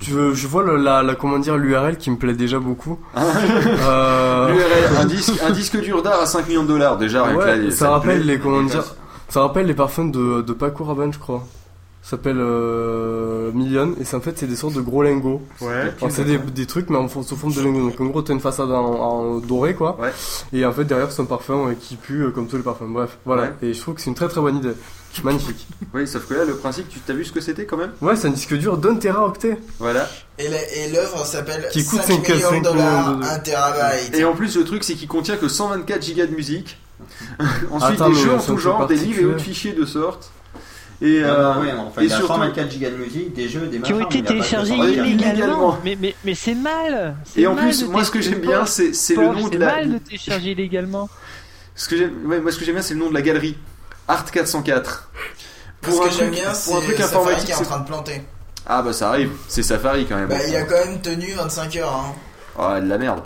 Tu 0.00 0.12
veux- 0.12 0.32
je 0.32 0.46
vois 0.46 0.62
le- 0.62 0.76
la, 0.76 1.02
la 1.02 1.16
comment 1.16 1.40
dire 1.40 1.56
l'URL 1.56 1.96
qui 1.96 2.08
me 2.12 2.16
plaît 2.16 2.34
déjà 2.34 2.60
beaucoup. 2.60 3.00
Euh, 3.16 4.48
L'URL, 4.52 4.96
un 5.00 5.04
disque, 5.06 5.32
un 5.42 5.50
disque 5.50 5.80
dur 5.80 6.02
d'art 6.02 6.20
à 6.20 6.26
5 6.26 6.46
millions 6.46 6.62
de 6.62 6.68
dollars 6.68 6.98
déjà. 6.98 7.24
Ouais, 7.34 7.56
là, 7.56 7.70
ça 7.72 7.86
te 7.86 7.90
rappelle 7.90 8.24
les 8.24 8.38
comment 8.38 8.62
dire, 8.62 8.84
ça 9.28 9.40
rappelle 9.40 9.66
les 9.66 9.74
parfums 9.74 10.10
de, 10.12 10.42
de 10.42 10.52
Paco 10.52 10.84
Rabanne, 10.84 11.12
je 11.12 11.18
crois. 11.18 11.44
S'appelle 12.00 12.38
euh, 12.38 13.50
Million 13.52 13.94
et 14.00 14.04
c'est 14.04 14.16
en 14.16 14.20
fait 14.20 14.38
c'est 14.38 14.46
des 14.46 14.56
sortes 14.56 14.72
de 14.74 14.80
gros 14.80 15.02
lingots. 15.02 15.42
Ouais. 15.60 15.92
C'est 16.08 16.24
des, 16.24 16.38
des 16.38 16.64
trucs 16.64 16.88
mais 16.88 16.96
en 16.96 17.06
sous 17.08 17.36
forme 17.36 17.52
de 17.52 17.60
lingots. 17.60 17.90
Donc 17.90 18.00
en 18.00 18.06
gros 18.06 18.22
t'as 18.22 18.32
une 18.32 18.40
façade 18.40 18.70
en, 18.70 18.76
en 18.84 19.38
doré 19.38 19.74
quoi. 19.74 19.98
Ouais. 20.00 20.10
Et 20.54 20.64
en 20.64 20.72
fait 20.72 20.84
derrière 20.84 21.12
c'est 21.12 21.20
un 21.20 21.26
parfum 21.26 21.68
euh, 21.68 21.74
qui 21.78 21.96
pue 21.96 22.22
euh, 22.24 22.30
comme 22.30 22.46
tous 22.46 22.56
les 22.56 22.62
parfums. 22.62 22.84
Bref, 22.88 23.18
voilà. 23.26 23.42
Ouais. 23.42 23.52
Et 23.62 23.74
je 23.74 23.80
trouve 23.80 23.94
que 23.94 24.00
c'est 24.00 24.08
une 24.10 24.14
très 24.16 24.28
très 24.28 24.40
bonne 24.40 24.56
idée. 24.56 24.72
Magnifique. 25.24 25.66
Oui, 25.94 26.06
sauf 26.06 26.26
que 26.28 26.34
là, 26.34 26.44
le 26.44 26.54
principe, 26.54 26.88
tu 26.90 27.00
t'as 27.00 27.14
vu 27.14 27.24
ce 27.24 27.32
que 27.32 27.40
c'était 27.40 27.64
quand 27.64 27.78
même? 27.78 27.90
Ouais, 28.02 28.14
c'est 28.14 28.28
un 28.28 28.30
disque 28.30 28.54
dur 28.54 28.76
d'un 28.76 28.94
téraoctet. 28.94 29.58
Voilà. 29.78 30.06
Et 30.38 30.48
l'œuvre 30.92 31.24
s'appelle 31.26 31.66
Qui 31.72 31.84
coûte 31.84 32.02
5 32.02 32.06
cinq- 32.24 32.28
millions 32.28 32.36
de 32.50 32.54
cinq 32.54 32.62
dollars, 32.62 33.08
millions 33.16 33.20
de- 33.20 33.24
1 33.24 33.38
terabyte. 33.40 34.14
Et 34.14 34.24
en 34.24 34.34
plus, 34.34 34.56
le 34.56 34.64
truc, 34.64 34.84
c'est 34.84 34.94
qu'il 34.94 35.08
contient 35.08 35.36
que 35.36 35.48
124 35.48 36.02
gigas 36.02 36.26
de 36.26 36.34
musique. 36.34 36.78
Ensuite, 37.70 38.00
Attends, 38.00 38.10
des 38.10 38.14
jeux 38.16 38.34
en 38.34 38.38
tout 38.38 38.58
genre, 38.58 38.86
des 38.86 38.96
livres 38.96 39.20
et 39.20 39.24
autres 39.24 39.40
fichiers 39.40 39.72
de 39.72 39.84
sorte. 39.86 40.30
Et, 41.00 41.20
Non, 41.20 41.28
euh, 41.28 41.54
non, 41.54 41.60
oui, 41.60 41.72
non, 41.72 41.86
enfin, 41.86 42.00
et 42.02 42.06
il 42.06 42.12
a 42.12 42.16
surtout, 42.16 42.32
124 42.32 42.70
gigas 42.72 42.90
de 42.90 42.96
musique, 42.96 43.32
des 43.32 43.48
jeux, 43.48 43.66
des 43.68 43.78
Qui 43.80 43.92
ont 43.92 43.98
machins, 43.98 44.10
été 44.10 44.22
que 44.22 44.28
téléchargés 44.28 44.74
illégalement. 44.74 45.78
Mais, 45.84 45.96
mais, 46.00 46.14
mais 46.24 46.34
c'est 46.34 46.54
mal. 46.56 47.14
c'est 47.24 47.40
et 47.42 47.46
en 47.46 47.54
mal 47.54 47.64
plus, 47.66 47.84
moi, 47.84 48.04
ce 48.04 48.10
que 48.10 48.20
j'aime 48.20 48.40
bien, 48.40 48.66
c'est 48.66 48.92
c'est 48.92 49.14
le 49.14 49.26
nom 49.26 49.46
de 49.46 49.52
c'est 49.52 49.58
la. 49.58 49.66
mal 49.66 49.92
de 49.92 49.98
télécharger 49.98 50.50
illégalement. 50.52 51.08
Ce 51.76 51.88
que 51.88 51.96
j'aime, 51.96 52.12
ouais, 52.26 52.40
moi, 52.40 52.50
ce 52.50 52.58
que 52.58 52.64
j'aime 52.64 52.74
bien, 52.74 52.82
c'est 52.82 52.94
le 52.94 53.00
nom 53.00 53.10
de 53.10 53.14
la 53.14 53.22
galerie. 53.22 53.56
Art 54.08 54.28
404. 54.28 55.10
Parce 55.80 55.94
Pour 55.94 56.04
que 56.04 56.08
un 56.08 56.12
j'aime 56.12 56.30
truc, 56.32 56.40
bien, 56.42 56.50
pour 56.52 56.76
un 56.76 56.80
c'est 56.80 56.86
truc 56.86 56.96
Safari 56.98 57.14
informatique. 57.20 57.44
qui 57.46 57.52
est 57.52 57.54
en 57.54 57.58
c'est- 57.58 57.64
train 57.64 57.78
de 57.80 57.86
planter. 57.86 58.22
Ah 58.66 58.82
bah 58.82 58.92
ça 58.92 59.08
arrive, 59.10 59.30
c'est 59.46 59.62
Safari 59.62 60.04
quand 60.06 60.16
même. 60.16 60.28
Bah, 60.28 60.44
il 60.48 60.56
a 60.56 60.62
quand 60.64 60.84
même 60.84 61.00
tenu 61.00 61.32
25 61.34 61.76
heures. 61.76 61.94
Hein. 61.94 62.14
Ah, 62.58 62.80
de 62.80 62.88
la 62.88 62.98
merde. 62.98 63.20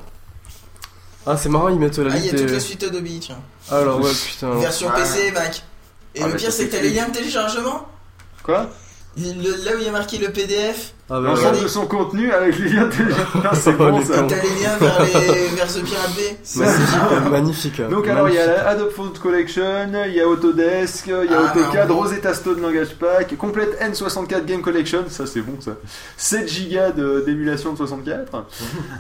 Ah 1.27 1.37
c'est 1.39 1.49
marrant 1.49 1.69
ils 1.69 1.79
mettent 1.79 1.99
la 1.99 2.13
Ah, 2.13 2.17
il 2.19 2.27
y 2.27 2.29
a 2.29 2.33
toute 2.33 2.51
la 2.51 2.61
suite 2.61 2.83
Adobe, 2.85 3.07
tiens. 3.21 3.39
Alors 3.71 4.01
ouais 4.01 4.11
putain. 4.13 4.51
Version. 4.57 4.91
PC 4.91 5.29
et 5.29 5.33
Mac. 5.33 5.63
Et 6.15 6.23
Ah, 6.23 6.27
le 6.27 6.33
bah, 6.33 6.39
pire, 6.39 6.53
c'est 6.53 6.67
que 6.67 6.73
t'as 6.73 6.83
les 6.83 6.91
liens 6.91 7.09
de 7.09 7.15
téléchargement. 7.15 7.89
Quoi? 8.43 8.71
Le- 9.17 9.65
Là 9.65 9.75
où 9.75 9.79
il 9.79 9.85
y 9.85 9.89
a 9.89 9.93
marqué 9.93 10.19
le 10.19 10.31
PDF, 10.33 10.93
Ah 11.11 11.21
bah, 11.21 11.29
L'ensemble 11.29 11.57
ouais. 11.57 11.63
de 11.65 11.69
son 11.69 11.87
contenu 11.87 12.31
avec 12.33 12.59
les 12.59 12.71
liens 12.71 12.89
téléchargés. 12.89 13.49
c'est 13.61 13.73
bon 13.73 13.99
Les 13.99 14.05
ça. 14.05 14.21
cons. 14.21 14.27
t'as 14.29 14.37
les 14.37 14.63
liens 14.63 14.77
vers, 14.81 15.03
les, 15.03 15.49
vers 15.57 15.71
ce 15.71 15.81
pirate 15.81 16.11
Magnifique, 16.57 17.31
magnifique. 17.31 17.83
Donc 17.91 18.07
alors 18.09 18.29
il 18.29 18.35
y 18.37 18.39
a 18.39 18.47
la 18.47 18.69
Adobe 18.69 18.91
Font 18.91 19.13
Collection, 19.21 19.89
il 20.07 20.15
y 20.15 20.21
a 20.21 20.27
Autodesk, 20.29 21.09
il 21.09 21.31
y 21.31 21.35
a 21.35 21.39
Ah, 21.39 21.53
AutoCAD, 21.55 21.89
non. 21.89 21.97
Rosetta 21.97 22.33
Stone 22.33 22.63
Langage 22.63 22.95
Pack, 22.99 23.37
complète 23.37 23.79
N64 23.83 24.45
Game 24.47 24.63
Collection, 24.63 25.05
ça 25.09 25.27
c'est 25.27 25.41
bon 25.41 25.61
ça. 25.61 25.73
7 26.17 26.49
gigas 26.49 26.93
de- 26.93 27.23
d'émulation 27.27 27.73
de 27.73 27.79
64. 27.79 28.33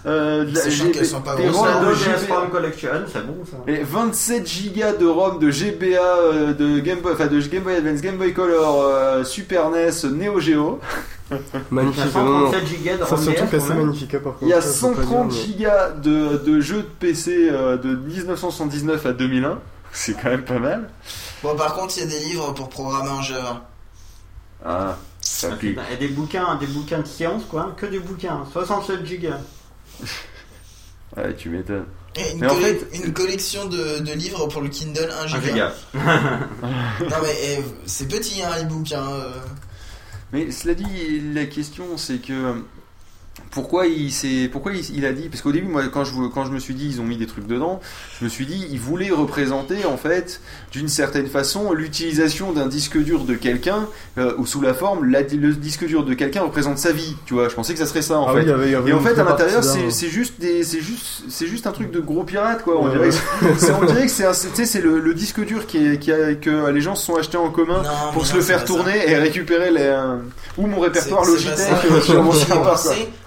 Euh, 0.04 0.44
de 0.44 0.54
la- 0.54 1.04
sont 1.04 1.20
pas 1.20 1.36
de 1.36 1.42
GBA, 1.42 2.46
Collection, 2.50 2.88
c'est 3.12 3.24
bon 3.26 3.44
ça. 3.44 3.56
et 3.72 3.82
27 3.84 4.46
gigas 4.46 4.92
de 4.94 5.06
ROM 5.06 5.38
de 5.38 5.50
GBA, 5.50 5.98
euh, 6.02 6.52
de 6.52 6.80
Game 6.80 6.98
Boy, 7.00 7.12
enfin 7.12 7.26
de 7.26 7.38
Game 7.40 7.62
Boy 7.62 7.76
Advance, 7.76 8.00
Game 8.00 8.16
Boy 8.16 8.32
Color, 8.34 8.84
euh, 8.84 9.24
Super 9.24 9.70
NES, 9.70 10.10
Neo 10.12 10.40
Geo. 10.40 10.80
Il 11.32 11.56
y 11.56 11.58
a 11.58 11.62
Magnifique. 11.70 12.14
Non, 12.14 12.24
non. 12.24 12.50
137 12.52 12.66
gigas 12.66 12.96
de 12.96 13.04
Ça 13.04 13.74
magnifique 13.74 14.14
hein, 14.14 14.20
par 14.22 14.32
contre. 14.34 14.42
Il 14.42 14.48
y 14.48 14.52
a 14.52 14.60
Ça, 14.60 14.88
faut 14.88 14.94
pas 14.94 15.02
130 15.02 15.28
dire, 15.28 15.38
mais- 15.40 15.46
gigas 15.52 15.90
de, 15.90 16.36
de 16.38 16.60
jeux 16.60 16.82
de 16.82 16.88
PC 16.98 17.48
euh, 17.50 17.76
de 17.76 17.94
1979 17.96 19.06
à 19.06 19.12
2001. 19.12 19.58
C'est 19.92 20.14
quand 20.14 20.30
même 20.30 20.44
pas 20.44 20.58
mal. 20.58 20.88
Bon, 21.42 21.54
par 21.56 21.74
contre, 21.74 21.94
il 21.98 22.00
y 22.00 22.06
a 22.06 22.06
des 22.06 22.24
livres 22.24 22.52
pour 22.54 22.68
programmer 22.68 23.10
en 23.10 23.20
Java. 23.22 23.68
Ah, 24.64 24.96
ça 25.20 25.48
Ah, 25.52 25.56
pue. 25.56 25.70
putain, 25.70 25.82
Et 25.92 25.96
des 25.96 26.08
bouquins, 26.08 26.54
des 26.56 26.66
bouquins 26.66 27.00
de 27.00 27.06
science 27.06 27.42
quoi, 27.50 27.74
que 27.76 27.86
des 27.86 27.98
bouquins, 27.98 28.44
67 28.52 29.04
gigas. 29.04 29.38
Ouais, 31.16 31.34
tu 31.34 31.50
m'étonnes. 31.50 31.84
Et 32.16 32.32
une, 32.32 32.40
Mais 32.40 32.46
en 32.46 32.54
colle- 32.54 32.62
fait- 32.62 33.04
une 33.04 33.12
collection 33.12 33.66
de, 33.66 33.98
de 33.98 34.12
livres 34.12 34.46
pour 34.46 34.62
le 34.62 34.68
Kindle 34.70 35.10
1 35.20 35.24
1 35.24 35.26
giga. 35.26 35.40
giga. 35.40 35.72
Non 35.94 37.16
mais 37.22 37.36
eh, 37.42 37.58
c'est 37.84 38.08
petit 38.08 38.42
hein, 38.42 38.48
l'ebook. 38.58 38.90
Hein, 38.92 39.04
euh. 39.12 39.32
Mais 40.32 40.50
cela 40.50 40.74
dit, 40.74 41.20
la 41.34 41.46
question 41.46 41.96
c'est 41.96 42.18
que 42.18 42.62
pourquoi 43.52 43.86
il 43.86 44.10
s'est 44.10 44.48
pourquoi 44.50 44.72
il, 44.72 44.96
il 44.96 45.04
a 45.06 45.12
dit 45.12 45.28
parce 45.28 45.42
qu'au 45.42 45.52
début 45.52 45.68
moi 45.68 45.82
quand 45.92 46.04
je 46.04 46.12
quand 46.32 46.44
je 46.46 46.50
me 46.52 46.58
suis 46.58 46.74
dit 46.74 46.86
ils 46.88 47.00
ont 47.00 47.04
mis 47.04 47.16
des 47.18 47.26
trucs 47.26 47.46
dedans 47.46 47.80
je 48.18 48.24
me 48.24 48.30
suis 48.30 48.46
dit 48.46 48.66
ils 48.70 48.80
voulaient 48.80 49.10
représenter 49.10 49.84
en 49.84 49.96
fait 49.98 50.40
d'une 50.72 50.88
certaine 50.88 51.26
façon 51.26 51.72
l'utilisation 51.72 52.52
d'un 52.52 52.66
disque 52.66 52.96
dur 52.98 53.24
de 53.24 53.34
quelqu'un 53.34 53.86
euh, 54.18 54.32
ou 54.38 54.46
sous 54.46 54.60
la 54.62 54.72
forme 54.74 55.04
la- 55.10 55.20
le 55.22 55.52
disque 55.52 55.84
dur 55.86 56.04
de 56.04 56.14
quelqu'un 56.14 56.42
représente 56.42 56.78
sa 56.78 56.92
vie 56.92 57.14
tu 57.26 57.34
vois 57.34 57.48
je 57.50 57.54
pensais 57.54 57.74
que 57.74 57.78
ça 57.78 57.86
serait 57.86 58.00
ça 58.02 58.18
en 58.18 58.26
Ah 58.28 58.32
fait 58.32 58.38
oui, 58.38 58.44
il 58.46 58.48
y 58.48 58.52
avait- 58.52 58.66
il 58.68 58.72
y 58.72 58.74
avait 58.74 58.90
et 58.90 58.94
en 58.94 59.00
fait 59.00 59.18
à 59.18 59.24
l'intérieur 59.24 59.62
c'est 59.62 59.82
là. 59.84 59.90
c'est 59.90 60.08
juste 60.08 60.40
des 60.40 60.62
c'est 60.64 60.80
juste 60.80 61.24
c'est 61.28 61.46
juste 61.46 61.66
un 61.66 61.72
truc 61.72 61.90
de 61.90 62.00
gros 62.00 62.24
pirate 62.24 62.62
quoi 62.62 62.78
on 62.80 62.86
Ouais, 62.86 62.92
dirait 62.92 63.08
ouais. 63.10 63.54
que 63.54 63.58
c'est 63.58 63.72
on 63.72 63.84
dirait 63.84 64.06
que 64.06 64.12
c'est 64.12 64.32
c'est- 64.32 64.48
tu 64.48 64.56
sais, 64.56 64.64
c'est 64.66 64.80
le, 64.80 64.98
le 64.98 65.12
disque 65.14 65.44
dur 65.44 65.66
qui 65.66 65.76
est, 65.86 65.98
qui 65.98 66.10
a, 66.10 66.34
que 66.34 66.70
les 66.70 66.80
gens 66.80 66.94
se 66.94 67.04
sont 67.04 67.16
achetés 67.16 67.36
en 67.36 67.50
commun 67.50 67.82
Non, 67.82 68.12
pour 68.14 68.24
se 68.24 68.32
non, 68.32 68.38
le 68.38 68.42
faire 68.44 68.64
tourner 68.64 69.10
et 69.10 69.16
récupérer 69.16 69.70
les 69.70 69.80
euh, 69.82 70.16
ou 70.56 70.66
mon 70.66 70.80
répertoire 70.80 71.24
Logitech 71.24 71.56
pas 71.56 71.80
ça. 71.80 71.86
euh, 71.92 72.00
sur 72.00 72.22
mon 72.22 72.32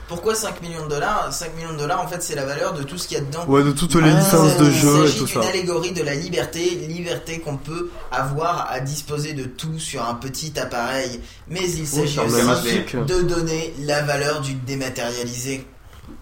Pourquoi 0.07 0.35
5 0.35 0.61
millions 0.61 0.83
de 0.85 0.89
dollars? 0.89 1.33
5 1.33 1.55
millions 1.55 1.73
de 1.73 1.77
dollars 1.77 2.01
en 2.01 2.07
fait 2.07 2.21
c'est 2.21 2.35
la 2.35 2.45
valeur 2.45 2.73
de 2.73 2.83
tout 2.83 2.97
ce 2.97 3.07
qu'il 3.07 3.17
y 3.17 3.19
a 3.19 3.23
dedans. 3.23 3.43
Ouais, 3.47 3.63
de 3.63 3.71
toutes 3.71 3.95
les 3.95 4.11
Ah, 4.11 4.19
licences 4.19 4.55
de 4.57 4.65
il 4.65 4.71
jeux 4.71 5.03
et 5.03 5.07
s'agit 5.07 5.17
tout 5.19 5.25
d'une 5.25 5.41
ça. 5.43 5.49
allégorie 5.49 5.91
de 5.93 6.03
la 6.03 6.13
liberté, 6.15 6.63
liberté 6.87 7.39
qu'on 7.39 7.57
peut 7.57 7.89
avoir 8.11 8.67
à 8.71 8.79
disposer 8.81 9.33
de 9.33 9.45
tout 9.45 9.79
sur 9.79 10.07
un 10.07 10.13
petit 10.15 10.59
appareil. 10.59 11.19
Mais 11.47 11.61
il 11.69 11.87
s'agit 11.87 12.19
aussi 12.19 12.83
de 12.95 13.21
donner 13.21 13.73
la 13.79 14.03
valeur 14.03 14.41
du 14.41 14.53
dématérialisé. 14.53 15.65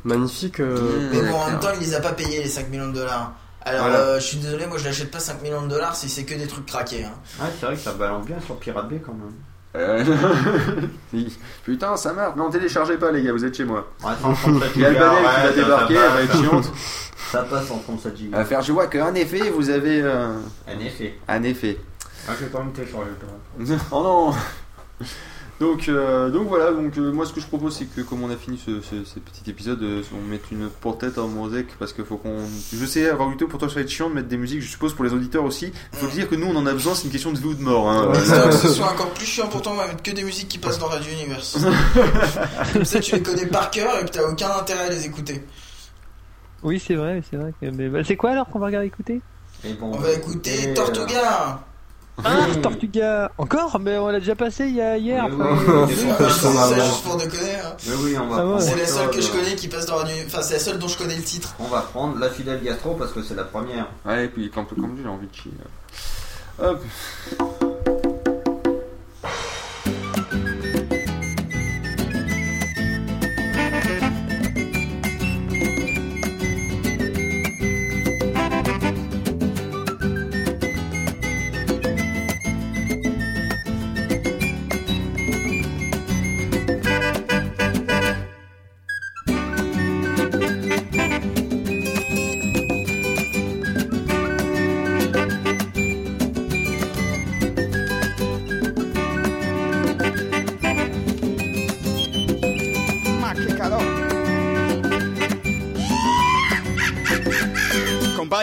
Magnifique. 0.06 0.60
euh, 0.62 1.10
Mais 1.12 1.22
bon, 1.22 1.36
en 1.36 1.48
même 1.52 1.60
temps, 1.60 1.70
il 1.80 1.86
les 1.86 1.94
a 1.94 2.00
pas 2.00 2.14
payés 2.14 2.42
les 2.44 2.50
5 2.50 2.70
millions 2.70 2.88
de 2.88 2.94
dollars. 2.94 3.34
Alors, 3.66 3.84
Voilà. 3.88 4.00
euh, 4.00 4.20
je 4.20 4.26
suis 4.26 4.38
désolé, 4.38 4.66
moi 4.68 4.78
je 4.78 4.86
l'achète 4.86 5.12
pas 5.12 5.20
5 5.20 5.42
millions 5.42 5.62
de 5.62 5.68
dollars 5.70 5.96
si 5.96 6.10
c'est 6.10 6.24
que 6.24 6.34
des 6.36 6.48
trucs 6.48 6.66
craqués. 6.66 7.04
Hein. 7.06 7.14
Ouais, 7.42 7.50
c'est 7.60 7.66
vrai 7.66 7.76
que 7.76 7.82
ça 7.82 7.94
balance 7.94 8.26
bien 8.26 8.38
sur 8.46 8.58
Pirate 8.58 8.90
Bay 8.90 9.02
quand 9.06 9.14
même. 9.14 9.34
Euh, 9.76 10.04
Putain, 11.66 11.98
ça 11.98 12.14
marche. 12.14 12.36
Non, 12.36 12.50
téléchargez 12.50 12.98
pas, 12.98 13.12
les 13.12 13.24
gars, 13.24 13.32
vous 13.32 13.44
êtes 13.44 13.56
chez 13.56 13.66
moi. 13.66 13.88
Ouais, 14.04 14.12
137 14.22 14.72
Il 14.76 14.82
y 14.82 14.86
a 14.86 14.90
gigas, 14.94 15.10
Albanel 15.10 15.24
qui 15.24 15.26
ouais, 15.26 15.32
va 15.34 15.50
ça- 15.50 15.54
débarquer, 15.56 15.94
elle 15.96 16.12
va 16.14 16.22
être 16.22 16.32
passe. 16.32 16.42
chiante. 16.42 16.72
Ça 17.32 17.42
passe 17.44 17.72
en 17.72 17.78
37 17.80 18.12
Elle 18.14 18.18
gigas. 18.20 18.46
faire, 18.46 18.62
je 18.62 18.72
vois 18.72 18.86
qu'en 18.88 19.14
effet, 19.16 19.50
vous 19.50 19.70
avez. 19.72 20.02
euh, 20.04 20.36
En 20.68 20.80
effet. 20.80 21.18
un 21.28 21.42
effet. 21.44 21.80
Ah, 22.28 22.34
je 22.40 22.46
vais 22.46 22.52
pas 22.52 22.62
me 22.64 22.72
télécharger. 22.72 23.10
oh 23.92 24.04
non 24.32 25.08
donc, 25.60 25.88
euh, 25.88 26.30
donc 26.30 26.48
voilà, 26.48 26.72
donc 26.72 26.98
euh, 26.98 27.12
moi 27.12 27.26
ce 27.26 27.32
que 27.34 27.40
je 27.40 27.46
propose 27.48 27.78
c'est 27.78 27.86
que 27.86 28.02
comme 28.02 28.22
on 28.24 28.30
a 28.30 28.36
fini 28.36 28.58
ce, 28.64 28.82
ce- 28.82 29.06
ce 29.06 29.20
petit 29.20 29.50
épisode, 29.50 29.82
euh, 29.84 30.02
on 30.14 30.30
mette 30.30 30.52
une 30.52 30.68
pour 30.70 30.98
tête 30.98 31.18
en 31.18 31.28
mosaic 31.28 31.68
parce 31.80 31.94
qu'il 31.94 32.04
faut 32.06 32.18
qu'on. 32.18 32.38
Je 32.74 32.86
sais, 32.86 33.10
Raoulito, 33.12 33.48
pour 33.48 33.60
toi 33.60 33.70
ça 33.70 33.76
va 33.76 33.82
être 33.82 33.90
chiant 33.90 34.10
de 34.10 34.16
mettre 34.16 34.28
des 34.28 34.38
musiques, 34.38 34.62
je 34.62 34.68
suppose 34.70 34.94
pour 34.94 35.06
les 35.06 35.14
auditeurs 35.14 35.44
aussi. 35.46 35.72
Il 35.94 36.00
faut 36.00 36.08
dire 36.08 36.28
que 36.30 36.36
nous 36.36 36.48
on 36.48 36.56
en 36.56 36.66
a 36.66 36.74
besoin, 36.74 36.96
c'est 36.96 37.06
une 37.06 37.12
question 37.12 37.32
de 37.32 37.38
vie 37.38 37.46
ou 37.46 37.54
de 37.54 37.62
mort. 37.62 37.90
Hein. 37.90 38.08
Ouais. 38.08 38.20
Que 38.50 38.52
ce 38.52 38.70
soit 38.70 38.92
encore 38.92 39.12
plus 39.12 39.26
chiant 39.26 39.48
pour 39.48 39.62
toi, 39.62 39.72
on 39.74 39.76
va 39.78 39.88
mettre 39.88 40.04
que 40.04 40.12
des 40.12 40.24
musiques 40.24 40.50
qui 40.50 40.58
passent 40.58 40.80
dans 40.80 40.88
Radio 40.88 41.12
Universe. 41.12 41.58
Comme 42.74 42.86
ça, 42.86 43.00
tu 43.00 43.16
les 43.16 43.22
connais 43.22 43.46
par 43.46 43.70
cœur 43.72 43.98
et 44.00 44.06
que 44.06 44.10
t'as 44.12 44.24
aucun 44.30 44.50
intérêt 44.52 44.86
à 44.86 44.90
les 44.90 45.06
écouter. 45.06 45.44
Oui, 46.64 46.80
c'est 46.86 46.96
vrai, 46.96 47.22
c'est 47.30 47.38
vrai. 47.38 47.54
que- 47.62 47.68
Mais 47.72 47.90
bah, 47.90 48.04
c'est 48.04 48.16
quoi 48.16 48.32
alors 48.32 48.48
qu'on 48.48 48.60
va 48.60 48.68
regarder 48.68 48.88
écouter? 48.88 49.22
Et 49.66 49.74
bon, 49.74 49.92
On 49.94 49.98
va 49.98 50.12
écouter 50.12 50.72
et, 50.72 50.74
Tortuga. 50.74 51.60
Ah, 52.24 52.46
Tortuga 52.62 53.32
Encore 53.38 53.80
Mais 53.80 53.98
on 53.98 54.08
l'a 54.10 54.20
déjà 54.20 54.36
passé 54.36 54.66
il 54.68 54.76
y 54.76 54.82
a 54.82 54.98
hier. 54.98 55.28
Mais 55.30 55.36
oui, 55.36 55.40
marrant. 55.40 55.88
juste 55.88 57.04
pour 57.04 57.16
hein. 57.16 57.76
Mais 57.88 57.96
oui, 58.04 58.18
on 58.18 58.28
va 58.28 58.38
Ah 58.40 58.46
ouais. 58.46 58.62
C'est 58.62 58.78
la 58.78 58.86
seule 58.86 59.10
que 59.10 59.22
je 59.22 59.32
connais 59.32 59.56
qui 59.56 59.68
passe 59.68 59.86
dans 59.86 59.96
Radio 59.96 60.16
Enfin, 60.26 60.42
c'est 60.42 60.54
la 60.56 60.60
seule 60.60 60.80
dont 60.80 60.88
je 60.88 60.98
connais 60.98 61.16
le 61.16 61.24
titre. 61.24 61.56
On 61.60 61.68
va 61.68 61.82
prendre 61.82 62.20
la 62.20 62.30
fidèle 62.30 62.62
gastro 62.64 62.94
parce 62.94 63.12
que 63.12 63.24
c'est 63.24 63.36
la 63.36 63.46
première. 63.46 63.88
Ouais, 64.06 64.26
et 64.26 64.28
puis 64.28 64.52
quand, 64.54 64.66
quand 64.66 64.90
j'ai 65.02 65.08
envie 65.08 65.28
de 65.28 65.36
chier. 65.36 65.52
Hop. 66.62 66.82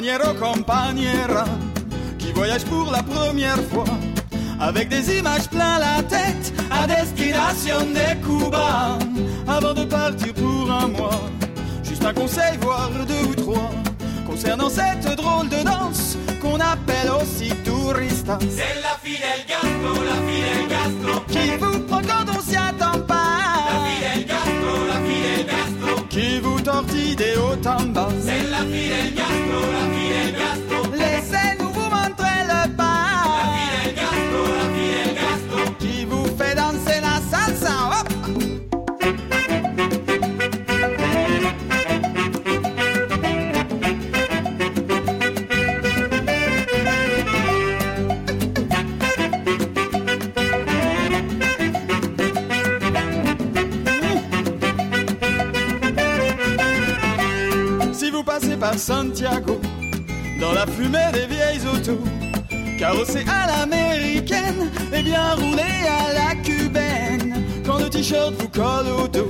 Compagnero, 0.01 0.35
compagnera, 0.35 1.45
qui 2.19 2.33
voyage 2.33 2.65
pour 2.65 2.91
la 2.91 3.03
première 3.03 3.61
fois, 3.71 3.85
avec 4.59 4.89
des 4.89 5.19
images 5.19 5.47
plein 5.51 5.79
la 5.79 6.03
tête, 6.03 6.55
à 6.71 6.87
destination 6.87 7.81
de 7.81 8.15
Cuba, 8.25 8.99
avant 9.47 9.75
de 9.75 9.85
partir 9.85 10.33
pour 10.33 10.71
un 10.71 10.89
mois. 10.89 11.21
Juste 11.83 12.03
un 12.05 12.15
conseil, 12.15 12.57
voire 12.63 12.91
deux 13.07 13.29
ou 13.29 13.35
trois, 13.35 13.71
concernant 14.27 14.71
cette 14.71 15.05
drôle 15.17 15.51
de 15.51 15.63
danse 15.63 16.17
qu'on 16.41 16.59
appelle 16.61 17.11
aussi 17.21 17.51
tourista. 17.63 18.39
C'est 18.41 18.81
la 18.81 18.97
del 19.05 19.45
gastro, 19.47 20.03
la 20.03 20.17
del 20.31 20.69
gastro. 20.69 21.21
Qui 21.29 21.57
vous 21.59 21.79
prend 21.81 22.01
quand 22.01 22.39
on 22.39 22.41
s'y 22.41 22.57
attend 22.57 22.90
Qui 26.11 26.41
vous 26.41 26.61
tortille 26.61 27.15
des 27.15 27.37
hauts 27.37 27.69
en 27.69 27.85
bas. 27.85 28.09
C'est 28.21 28.51
la 28.51 28.59
fille 28.59 28.89
del 28.89 29.15
gastro, 29.15 29.61
la 29.79 29.87
fille 29.95 30.11
del 30.11 30.33
gastro. 30.41 30.79
Laissez-nous 30.93 31.60
carrossé 63.01 63.25
à 63.29 63.47
l'américaine 63.47 64.71
et 64.93 65.03
bien 65.03 65.35
roulé 65.35 65.63
à 65.63 66.13
la 66.13 66.35
cubaine, 66.43 67.45
quand 67.65 67.79
le 67.79 67.89
t-shirt 67.89 68.35
vous 68.39 68.49
colle 68.49 68.89
au 68.89 69.09
dos, 69.09 69.29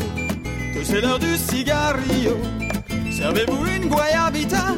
que 0.74 0.84
c'est 0.84 1.00
l'heure 1.00 1.18
du 1.18 1.36
cigarillo, 1.36 2.38
servez-vous 3.10 3.66
une 3.66 3.88
guayabita 3.88 4.74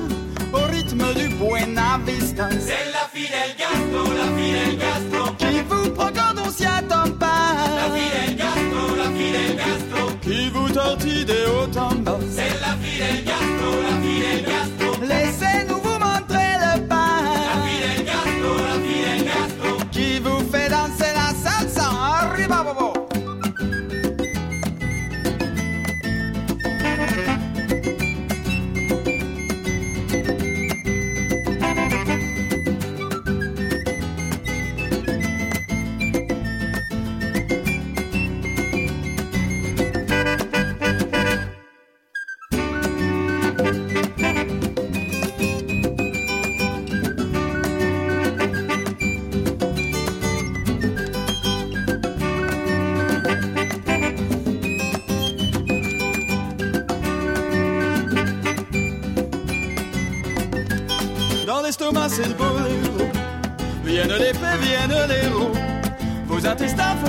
au 0.52 0.70
rythme 0.70 1.04
du 1.14 1.28
Buena 1.36 1.98
Vista. 2.06 2.48
C'est 2.50 2.90
la 2.92 3.08
fille 3.12 3.28
del 3.28 3.56
gastro, 3.58 4.12
la 4.12 4.36
fille 4.36 4.52
del 4.52 4.78
gastro. 4.78 5.32
Qui 5.38 5.62
vous 5.68 5.90
prend 5.90 6.08
quand 6.08 6.42
on 6.46 6.50
s'y 6.50 6.66
attend 6.66 7.10
pas. 7.18 7.54
La 7.76 7.94
fille 7.94 8.26
del 8.26 8.36
gastro, 8.36 8.96
la 8.96 9.10
fille 9.16 9.32
del 9.32 9.56
gastro. 9.56 10.12
Qui 10.20 10.50
vous 10.50 10.68
tortille 10.68 11.24
des 11.24 11.46
hauts 11.46 11.78
en 11.78 11.94
bas. 11.94 12.18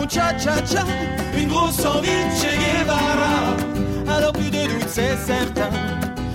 Cha-cha-cha. 0.07 0.83
Une 1.37 1.49
grosse 1.49 1.85
envie 1.85 2.07
de 2.07 2.31
Che 2.39 2.51
Guevara. 2.57 3.55
Alors 4.15 4.33
plus 4.33 4.49
de 4.49 4.63
doute, 4.67 4.87
c'est 4.87 5.17
certain. 5.17 5.69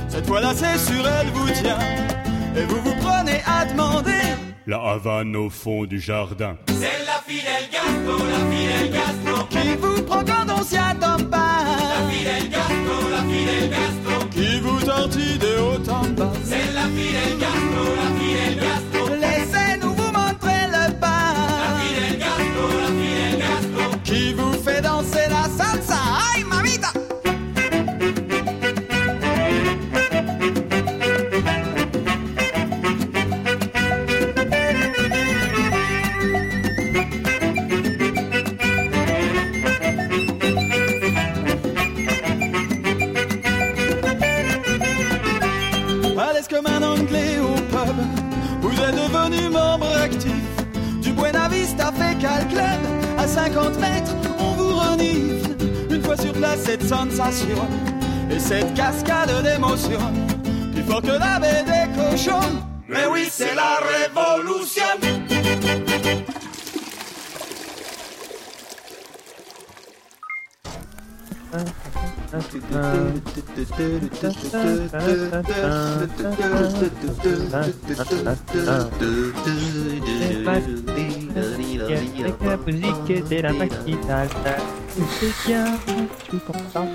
Cette 0.09 0.27
fois-là, 0.27 0.53
c'est 0.55 0.79
sur 0.79 1.07
elle 1.07 1.29
vous 1.29 1.51
tient. 1.51 1.79
Et 2.57 2.65
vous 2.65 2.81
vous 2.83 2.95
prenez 3.01 3.43
à 3.47 3.65
demander. 3.67 4.37
La 4.67 4.79
Havane 4.79 5.37
au 5.37 5.49
fond 5.49 5.85
du 5.85 6.01
jardin. 6.01 6.57
C'est 6.67 7.05
la 7.07 7.23
fille 7.27 7.43
del 7.43 7.69
gastro, 7.73 8.19
la 8.27 8.41
fille 8.51 8.69
del 8.69 8.91
gastro. 8.93 9.45
Qui 9.49 9.77
vous 9.81 10.03
prend 10.03 10.25
quand 10.25 10.47
on 10.59 10.63
s'y 10.63 10.77
attend 10.77 11.23
pas. 11.25 11.65
La 11.95 12.11
fille 12.11 12.25
del 12.25 12.49
gastro, 12.51 13.09
la 13.11 13.23
fille 13.31 13.47
del 13.47 13.71
gastro. 13.71 14.27
Qui 14.31 14.61
vous 14.61 14.81
tortille 14.81 15.39
de 15.39 15.59
haut 15.59 15.91
en 15.91 16.09
bas. 16.11 16.33
C'est 16.45 16.73
la 16.75 16.83
fille 16.83 17.15
del 17.19 17.39
gastro, 17.39 17.85
la 17.97 18.09
fille 18.18 18.18
Avec 81.89 82.41
la 82.43 82.57
musique 82.57 83.29
de 83.31 83.41
la 83.41 83.53
matinale, 83.53 84.29
c'est 85.21 85.47
bien, 85.47 85.67
je 85.87 86.25
suis 86.25 86.41
content. 86.41 86.89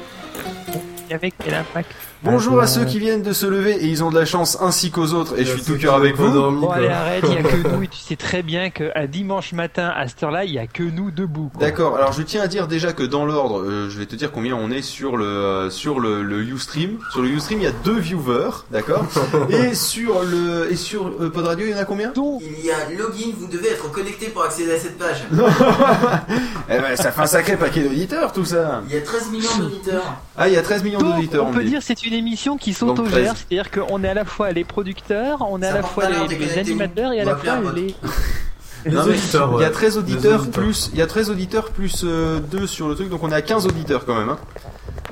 La. 1.09 1.85
Bonjour 2.33 2.59
à 2.59 2.65
ceux 2.65 2.83
qui 2.83 2.97
viennent 2.97 3.21
de 3.21 3.31
se 3.31 3.45
lever 3.45 3.73
et 3.73 3.85
ils 3.85 4.03
ont 4.03 4.09
de 4.09 4.17
la 4.17 4.25
chance 4.25 4.57
ainsi 4.59 4.89
qu'aux 4.89 5.13
autres 5.13 5.37
et 5.37 5.45
je 5.45 5.53
suis 5.53 5.61
tout 5.61 5.77
cœur 5.77 5.93
avec 5.93 6.15
vous. 6.15 6.31
Bon 6.31 6.67
allez 6.71 6.87
arrête, 6.87 7.23
il 7.27 7.33
y 7.35 7.37
a 7.37 7.43
que 7.43 7.67
nous 7.67 7.83
et 7.83 7.87
tu 7.87 7.99
sais 7.99 8.15
très 8.15 8.41
bien 8.41 8.71
qu'à 8.71 9.05
dimanche 9.05 9.53
matin 9.53 9.93
à 9.95 10.07
cette 10.07 10.23
heure-là, 10.23 10.43
il 10.43 10.51
y 10.51 10.57
a 10.57 10.65
que 10.65 10.81
nous 10.81 11.11
debout. 11.11 11.51
D'accord. 11.59 11.95
Alors 11.95 12.11
je 12.11 12.23
tiens 12.23 12.41
à 12.41 12.47
dire 12.47 12.67
déjà 12.67 12.91
que 12.91 13.03
dans 13.03 13.25
l'ordre, 13.25 13.61
euh, 13.61 13.87
je 13.87 13.99
vais 13.99 14.07
te 14.07 14.15
dire 14.15 14.31
combien 14.31 14.55
on 14.55 14.71
est 14.71 14.81
sur 14.81 15.15
le 15.15 15.25
euh, 15.25 15.69
sur 15.69 15.99
le, 15.99 16.23
le 16.23 16.41
Ustream. 16.41 16.97
Sur 17.11 17.21
le 17.21 17.29
Ustream, 17.29 17.59
il 17.59 17.65
y 17.65 17.67
a 17.67 17.71
deux 17.83 17.99
viewers, 17.99 18.65
d'accord. 18.71 19.05
et 19.49 19.75
sur 19.75 20.23
le 20.23 20.71
et 20.71 20.75
sur 20.75 21.09
euh, 21.09 21.29
Pod 21.29 21.45
Radio, 21.45 21.67
il 21.67 21.71
y 21.71 21.75
en 21.75 21.77
a 21.77 21.85
combien? 21.85 22.13
Il 22.17 22.65
y 22.65 22.71
a 22.71 22.89
login, 22.97 23.31
vous 23.37 23.47
devez 23.47 23.69
être 23.69 23.91
connecté 23.91 24.29
pour 24.29 24.43
accéder 24.43 24.73
à 24.73 24.79
cette 24.79 24.97
page. 24.97 25.23
Eh 26.69 26.79
ben, 26.79 26.95
ça 26.95 27.11
fait 27.11 27.21
un 27.21 27.27
sacré 27.27 27.57
paquet 27.57 27.81
d'auditeurs 27.81 28.31
tout 28.31 28.45
ça. 28.45 28.81
Il 28.87 28.95
y 28.95 28.97
a 28.97 29.01
13 29.01 29.31
millions 29.31 29.57
d'auditeurs. 29.59 30.15
Ah, 30.37 30.47
il 30.47 30.53
y 30.53 30.57
a 30.57 30.61
13 30.61 30.83
millions 30.83 31.01
d'auditeurs. 31.01 31.45
on 31.45 31.49
on 31.49 31.53
peut 31.53 31.63
dit. 31.63 31.71
dire 31.71 31.79
que 31.79 31.85
c'est 31.85 32.03
une 32.03 32.13
émission 32.27 32.57
qui 32.57 32.73
s'autogère, 32.73 33.33
13. 33.33 33.45
c'est-à-dire 33.49 33.71
qu'on 33.71 34.03
est 34.03 34.09
à 34.09 34.13
la 34.13 34.25
fois 34.25 34.51
les 34.51 34.63
producteurs, 34.63 35.45
on 35.49 35.61
est 35.61 35.67
à 35.67 35.73
la 35.73 35.83
fois 35.83 36.05
les, 36.09 36.57
animateurs 36.57 37.11
et 37.11 37.21
à 37.21 37.25
la 37.25 37.35
fois 37.35 37.59
les... 37.75 37.95
Non, 38.85 39.05
mais 39.05 39.13
auditeurs, 39.13 39.49
Il 39.55 39.61
y 39.61 39.63
a 39.63 39.67
ouais. 39.67 39.71
13 39.71 39.93
Les 39.93 39.97
auditeurs 39.99 40.49
plus 40.49 40.89
il 40.91 40.99
y 40.99 41.01
a 41.01 41.07
13 41.07 41.29
auditeurs 41.29 41.69
plus 41.71 42.03
2 42.03 42.67
sur 42.67 42.89
le 42.89 42.95
truc 42.95 43.09
donc 43.09 43.23
on 43.23 43.31
est 43.31 43.35
à 43.35 43.41
15 43.41 43.65
auditeurs 43.65 44.05
quand 44.05 44.15
même 44.15 44.27
hein. 44.29 44.37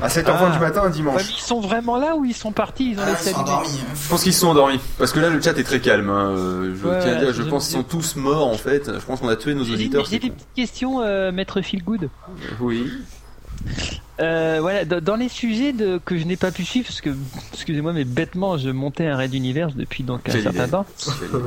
À 0.01 0.07
7h20 0.09 0.23
Ah. 0.27 0.49
du 0.49 0.59
matin 0.59 0.81
un 0.83 0.89
dimanche. 0.89 1.21
mais 1.21 1.33
ils 1.37 1.41
sont 1.41 1.61
vraiment 1.61 1.95
là 1.97 2.15
ou 2.17 2.25
ils 2.25 2.33
sont 2.33 2.51
partis 2.51 2.91
Ils 2.91 2.99
ont 2.99 3.03
Ah, 3.05 3.11
laissé 3.11 3.29
ils 3.29 3.33
sont 3.33 3.45
hein. 3.47 3.61
Je 4.03 4.09
pense 4.09 4.23
qu'ils 4.23 4.33
sont 4.33 4.47
endormis 4.47 4.79
parce 4.97 5.13
que 5.13 5.19
là 5.21 5.29
le 5.29 5.41
chat 5.41 5.57
est 5.57 5.63
très 5.63 5.79
calme 5.79 6.09
hein. 6.09 6.31
Euh, 6.31 6.75
Je 6.75 6.85
Ouais, 6.87 6.99
tiens 7.01 7.13
à 7.13 7.15
dire 7.15 7.33
je 7.33 7.43
je- 7.43 7.49
pense 7.49 7.67
qu'ils 7.67 7.77
sont 7.77 7.83
tous 7.83 8.15
morts 8.17 8.47
en 8.47 8.55
fait. 8.57 8.91
Je 8.93 9.05
pense 9.05 9.21
qu'on 9.21 9.29
a 9.29 9.35
tué 9.37 9.53
nos 9.53 9.63
auditeurs. 9.63 10.03
j'ai 10.05 10.19
des 10.19 10.31
petites 10.31 10.47
questions, 10.55 10.99
euh, 11.01 11.31
maître 11.31 11.61
Feelgood. 11.61 12.09
Oui. 12.59 12.91
Euh, 14.21 14.57
voilà, 14.61 14.85
dans, 14.85 15.01
dans 15.01 15.15
les 15.15 15.29
sujets 15.29 15.73
de, 15.73 15.99
que 16.05 16.17
je 16.17 16.25
n'ai 16.25 16.35
pas 16.35 16.51
pu 16.51 16.63
suivre, 16.63 16.85
parce 16.87 17.01
que, 17.01 17.09
excusez-moi, 17.53 17.91
mais 17.91 18.03
bêtement, 18.03 18.57
je 18.57 18.69
montais 18.69 19.07
un 19.07 19.15
raid 19.15 19.33
univers 19.33 19.69
depuis 19.71 20.03
donc 20.03 20.29
un 20.29 20.31
certain 20.33 20.51
idée. 20.63 20.69
temps. 20.71 20.85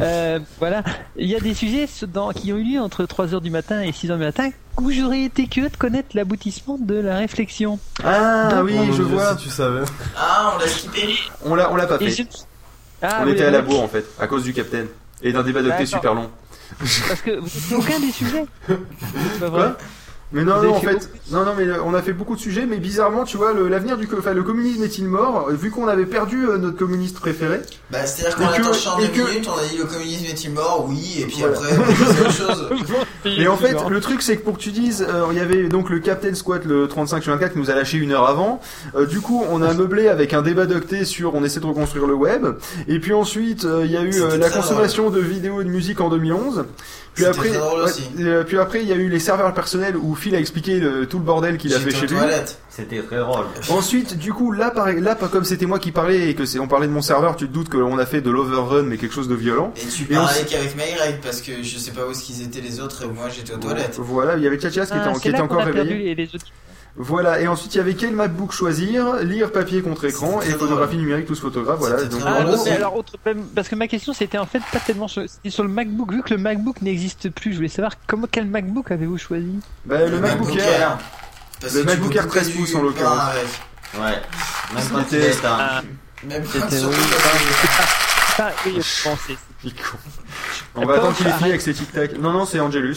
Euh, 0.01 0.41
voilà, 0.59 0.83
il 1.17 1.29
y 1.29 1.37
a 1.37 1.41
des 1.41 1.55
sujets 1.55 1.87
dans, 2.13 2.33
qui 2.33 2.53
ont 2.53 2.57
eu 2.57 2.65
lieu 2.65 2.81
entre 2.81 3.05
3h 3.05 3.41
du 3.41 3.51
matin 3.51 3.81
et 3.81 3.91
6h 3.93 4.17
du 4.19 4.25
matin 4.25 4.51
où 4.81 4.91
j'aurais 4.91 5.23
été 5.23 5.47
curieux 5.47 5.69
de 5.71 5.77
connaître 5.77 6.09
l'aboutissement 6.15 6.77
de 6.81 6.97
la 6.97 7.17
réflexion. 7.19 7.79
Ah 8.03 8.49
Donc, 8.51 8.65
oui, 8.65 8.77
je 8.93 9.03
vois. 9.03 9.37
Si 9.39 9.45
tu 9.45 9.51
savais. 9.51 9.83
Ah, 10.17 10.55
on 10.55 10.59
l'a 10.59 10.67
skippé. 10.67 11.15
On 11.45 11.55
l'a, 11.55 11.71
on 11.73 11.77
l'a 11.77 11.87
pas 11.87 11.99
fait. 11.99 12.11
je- 12.11 12.23
Ah, 13.03 13.21
on 13.23 13.27
oui, 13.27 13.33
était 13.33 13.45
à 13.45 13.51
la 13.53 13.63
bourre 13.63 13.83
en 13.83 13.89
fait, 13.89 14.05
à 14.19 14.27
cause 14.27 14.43
du 14.43 14.53
capitaine. 14.53 14.87
Et 15.23 15.33
d'un 15.33 15.43
débat 15.45 15.63
d'octet 15.63 15.87
super 15.87 16.15
long. 16.15 16.29
Parce 16.79 17.21
que 17.21 17.39
vous 17.39 17.77
aucun 17.77 18.01
des 18.01 18.11
sujets. 18.11 18.47
C'est 18.67 19.41
pas 19.41 19.49
vrai. 19.49 19.61
Quoi? 19.61 19.77
Mais 20.35 20.45
non, 20.45 20.63
non, 20.63 20.75
en 20.75 20.81
fait 20.81 21.09
non, 21.31 21.45
non, 21.45 21.53
mais 21.57 21.65
euh, 21.67 21.83
on 21.85 21.95
a 21.95 22.03
fait 22.03 22.13
beaucoup 22.13 22.35
de 22.35 22.41
sujets, 22.41 22.67
mais 22.67 22.77
bizarrement, 22.77 23.25
tu 23.25 23.37
vois, 23.39 23.53
le- 23.55 23.69
l'avenir 23.69 23.97
du, 23.97 24.07
enfin, 24.19 24.35
le 24.35 24.43
communisme 24.43 24.83
est-il 24.85 25.07
mort 25.07 25.49
Vu 25.51 25.71
qu'on 25.71 25.89
avait 25.89 26.05
perdu 26.07 26.47
euh, 26.47 26.59
notre 26.59 26.77
communiste 26.77 27.19
préféré? 27.21 27.61
Bah, 27.91 28.05
c'est-à-dire 28.05 28.37
qu'on 28.37 28.45
a 28.47 28.57
touché 28.69 28.89
en 28.89 28.99
et 28.99 29.09
deux 29.09 29.23
que- 29.25 29.31
minutes, 29.31 29.49
on 29.49 29.59
a 29.59 29.65
dit 29.67 29.79
le 29.79 29.85
communisme 29.85 30.25
est-il 30.27 30.53
mort? 30.53 30.87
Oui, 30.89 31.17
et 31.21 31.25
puis 31.25 31.37
Voilà. 31.39 31.57
après, 31.57 31.71
on 31.79 31.91
disait 31.91 32.21
autre 32.21 32.33
chose. 32.33 32.69
Et 33.39 33.49
en 33.49 33.57
fait, 33.57 33.75
le 33.89 34.01
truc, 34.01 34.21
c'est 34.21 34.37
que 34.37 34.43
pour 34.45 34.59
que 34.59 34.63
tu 34.63 34.71
dises, 34.71 35.07
euh, 35.09 35.25
il 35.33 35.39
y 35.39 35.41
avait 35.41 35.69
donc 35.69 35.89
le 35.89 35.99
Captain 35.99 36.35
Squat, 36.35 36.63
le 36.67 36.87
35 36.89 37.23
sur 37.23 37.33
24, 37.33 37.55
qui 37.55 37.59
nous 37.59 37.71
a 37.71 37.75
lâché 37.75 37.97
une 37.97 38.13
heure 38.13 38.29
avant. 38.29 38.61
Euh, 38.97 39.07
du 39.07 39.21
coup, 39.23 39.43
on 39.51 39.63
a 39.63 39.73
meublé 39.73 40.09
avec 40.09 40.35
un 40.35 40.43
débat 40.43 40.67
d'octet 40.67 41.07
sur 41.07 41.35
on 41.35 41.43
essaie 41.43 41.59
de 41.61 41.65
reconstruire 41.67 42.07
le 42.07 42.13
web. 42.15 42.47
Et 42.87 42.99
puis 42.99 43.15
ensuite, 43.15 43.65
euh, 43.65 43.83
il 43.87 43.91
y 43.91 43.97
a 43.97 44.03
eu 44.03 44.13
euh, 44.21 44.37
la 44.37 44.51
consommation 44.51 45.09
de 45.09 45.21
vidéos 45.21 45.63
et 45.63 45.65
de 45.65 45.71
musique 45.71 46.03
en 46.03 46.11
2011. 46.11 46.67
Puis 47.15 47.25
après, 47.27 47.49
très 47.49 47.59
drôle 47.59 47.79
ouais, 47.81 47.85
aussi. 47.85 48.09
euh, 48.21 48.43
puis 48.45 48.59
après, 48.59 48.83
il 48.83 48.89
y 48.89 48.93
a 48.93 48.97
eu 48.97 49.09
les 49.09 49.19
serveurs 49.21 49.53
personnels 49.55 49.97
où 49.97 50.15
Phil 50.15 50.35
a 50.35 50.39
expliqué 50.41 50.81
le- 50.81 51.07
tout 51.07 51.19
le 51.19 51.25
bordel 51.25 51.59
qu'il 51.59 51.73
a 51.75 51.79
fait 51.79 51.91
chez 51.91 52.07
lui. 52.07 52.17
C'était 52.69 53.01
très 53.03 53.19
drôle. 53.19 53.45
Ensuite, 53.71 54.19
du 54.19 54.33
coup, 54.33 54.51
là, 54.51 54.71
pareil, 54.71 55.01
là, 55.01 55.15
pas 55.15 55.29
comme 55.29 55.45
c'était 55.45 55.67
moi 55.67 55.79
qui 55.79 55.93
parlais 55.93 56.29
et 56.31 56.35
que 56.35 56.45
c'est, 56.45 56.59
on 56.59 56.67
parlait 56.67 56.89
de 56.89 56.93
mon 56.93 57.03
serveur, 57.03 57.37
tu 57.37 57.47
te 57.47 57.53
doutes 57.53 57.69
qu'on 57.69 57.99
a 57.99 58.07
fait 58.07 58.21
de 58.21 58.31
l'overrun, 58.31 58.83
mais 58.83 58.97
quelque 58.97 59.15
chose 59.15 59.29
de 59.29 59.35
violent. 59.37 59.73
Et 59.77 59.87
tu 59.87 60.03
Et 60.03 60.07
parlais 60.15 60.43
qu'avec 60.49 60.77
Mayride 60.77 61.21
parce 61.23 61.41
que 61.41 61.63
je 61.63 61.79
sais 61.79 61.93
pas 61.93 62.05
où 62.07 62.11
est-ce 62.11 62.25
qu'ils 62.25 62.43
étaient 62.43 62.61
les 62.61 62.81
autres 62.81 63.05
et 63.05 63.07
moi 63.07 63.29
j'étais 63.29 63.55
aux 63.55 63.59
toilettes. 63.59 63.97
Voilà, 63.99 64.37
il 64.37 64.43
y 64.43 64.47
avait 64.49 64.57
Tchatchas 64.59 64.87
qui 64.87 64.93
était, 64.95 65.03
Ah, 65.07 65.13
qui 65.21 65.29
était 65.29 65.41
encore 65.41 65.61
a 65.61 65.65
perdu 65.67 65.81
réveillé. 65.91 66.11
et 66.11 66.15
les 66.17 66.27
autres. 66.35 66.47
Voilà, 66.97 67.41
et 67.41 67.49
ensuite 67.49 67.75
il 67.75 67.79
y 67.79 67.81
avait 67.81 67.95
quel 67.95 68.13
MacBook 68.15 68.53
choisir, 68.53 69.17
lire 69.17 69.51
papier 69.51 69.83
contre 69.83 70.05
écran 70.05 70.41
et 70.43 70.51
photographie 70.51 70.97
numérique 70.97 71.27
tous 71.27 71.41
photographes, 71.41 71.81
voilà. 71.81 72.05
Donc, 72.05 72.21
Ah, 72.25 72.47
aussi. 72.47 72.71
alors 72.71 72.97
autre 72.97 73.15
parce 73.53 73.69
que 73.69 73.75
ma 73.75 73.89
question 73.89 74.13
c'était 74.13 74.39
en 74.39 74.47
fait 74.47 74.63
pas 74.73 74.79
tellement 74.79 75.09
sur, 75.09 75.23
le 75.23 75.69
MacBook 75.69 76.13
vu 76.13 76.23
que 76.23 76.33
le 76.33 76.39
MacBook 76.39 76.83
n'existe 76.83 77.31
plus. 77.31 77.51
Je 77.51 77.57
voulais 77.57 77.69
savoir 77.69 77.95
comment 78.07 78.29
quel 78.31 78.47
MacBook 78.47 78.93
avez-vous 78.93 79.19
choisi? 79.19 79.59
Bah, 79.85 80.07
le, 80.07 80.21
MacBook 80.21 80.55
Air, 80.57 80.99
Parce 81.61 81.75
Le 81.75 81.83
MacBook 81.83 82.15
Air 82.15 82.29
13 82.29 82.47
couper 82.49 82.59
pouces, 82.61 82.75
en 82.77 82.83
l'occurrence. 82.83 83.19
avec. 83.31 83.47
Ouais. 83.95 84.23
Même 84.75 84.89
quand 84.93 84.99
C'était- 85.09 85.17
il 85.17 85.23
est 85.25 85.45
un. 85.45 85.57
Ah, 85.59 85.83
Même 86.25 86.45
pas 88.37 88.53
est 89.67 89.83
con. 89.83 89.99
On 90.77 90.85
va 90.85 90.95
attendre 90.95 91.17
qu'il 91.17 91.27
ait 91.27 91.33
fini 91.33 91.49
avec 91.51 91.61
ses 91.61 91.75
tic-tac. 91.75 92.19
Non, 92.19 92.33
non, 92.33 92.45
c'est 92.47 92.61
Angelus. 92.61 92.97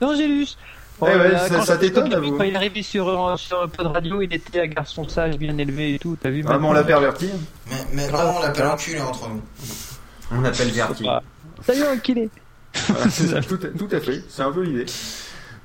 c'est 0.00 0.56
Eh 1.00 1.04
ouais, 1.04 1.32
là, 1.32 1.48
ça- 1.48 1.62
ça 1.62 1.76
t'étonne. 1.76 2.10
Quand 2.38 2.44
il 2.44 2.52
est 2.52 2.56
arrivé 2.56 2.82
sur, 2.82 3.08
euh, 3.08 3.36
sur 3.36 3.68
Pod 3.68 3.86
Radio, 3.88 4.22
il 4.22 4.32
était 4.32 4.60
un 4.62 4.66
garçon 4.66 5.06
sage, 5.08 5.36
bien 5.36 5.56
élevé 5.58 5.94
et 5.94 5.98
tout. 5.98 6.16
T'as 6.20 6.30
vu 6.30 6.44
Ah, 6.48 6.58
mais 6.58 6.66
on 6.68 6.72
l'a 6.72 6.84
perverti. 6.84 7.28
Mais 7.68 8.02
maintenant 8.02 8.34
on 8.38 8.42
l'appelle 8.42 8.66
enculé 8.66 9.00
entre 9.00 9.28
nous. 9.28 9.42
On 10.32 10.40
l'appelle 10.40 10.68
Verti. 10.70 11.06
Salut, 11.62 11.82
enculé. 11.94 12.30
Voilà, 12.88 13.10
c'est 13.10 13.26
ça, 13.28 13.40
tout, 13.40 13.58
à- 13.62 13.78
tout 13.78 13.88
à 13.94 14.00
fait, 14.00 14.22
c'est 14.28 14.42
un 14.42 14.50
peu 14.52 14.62
l'idée. 14.62 14.86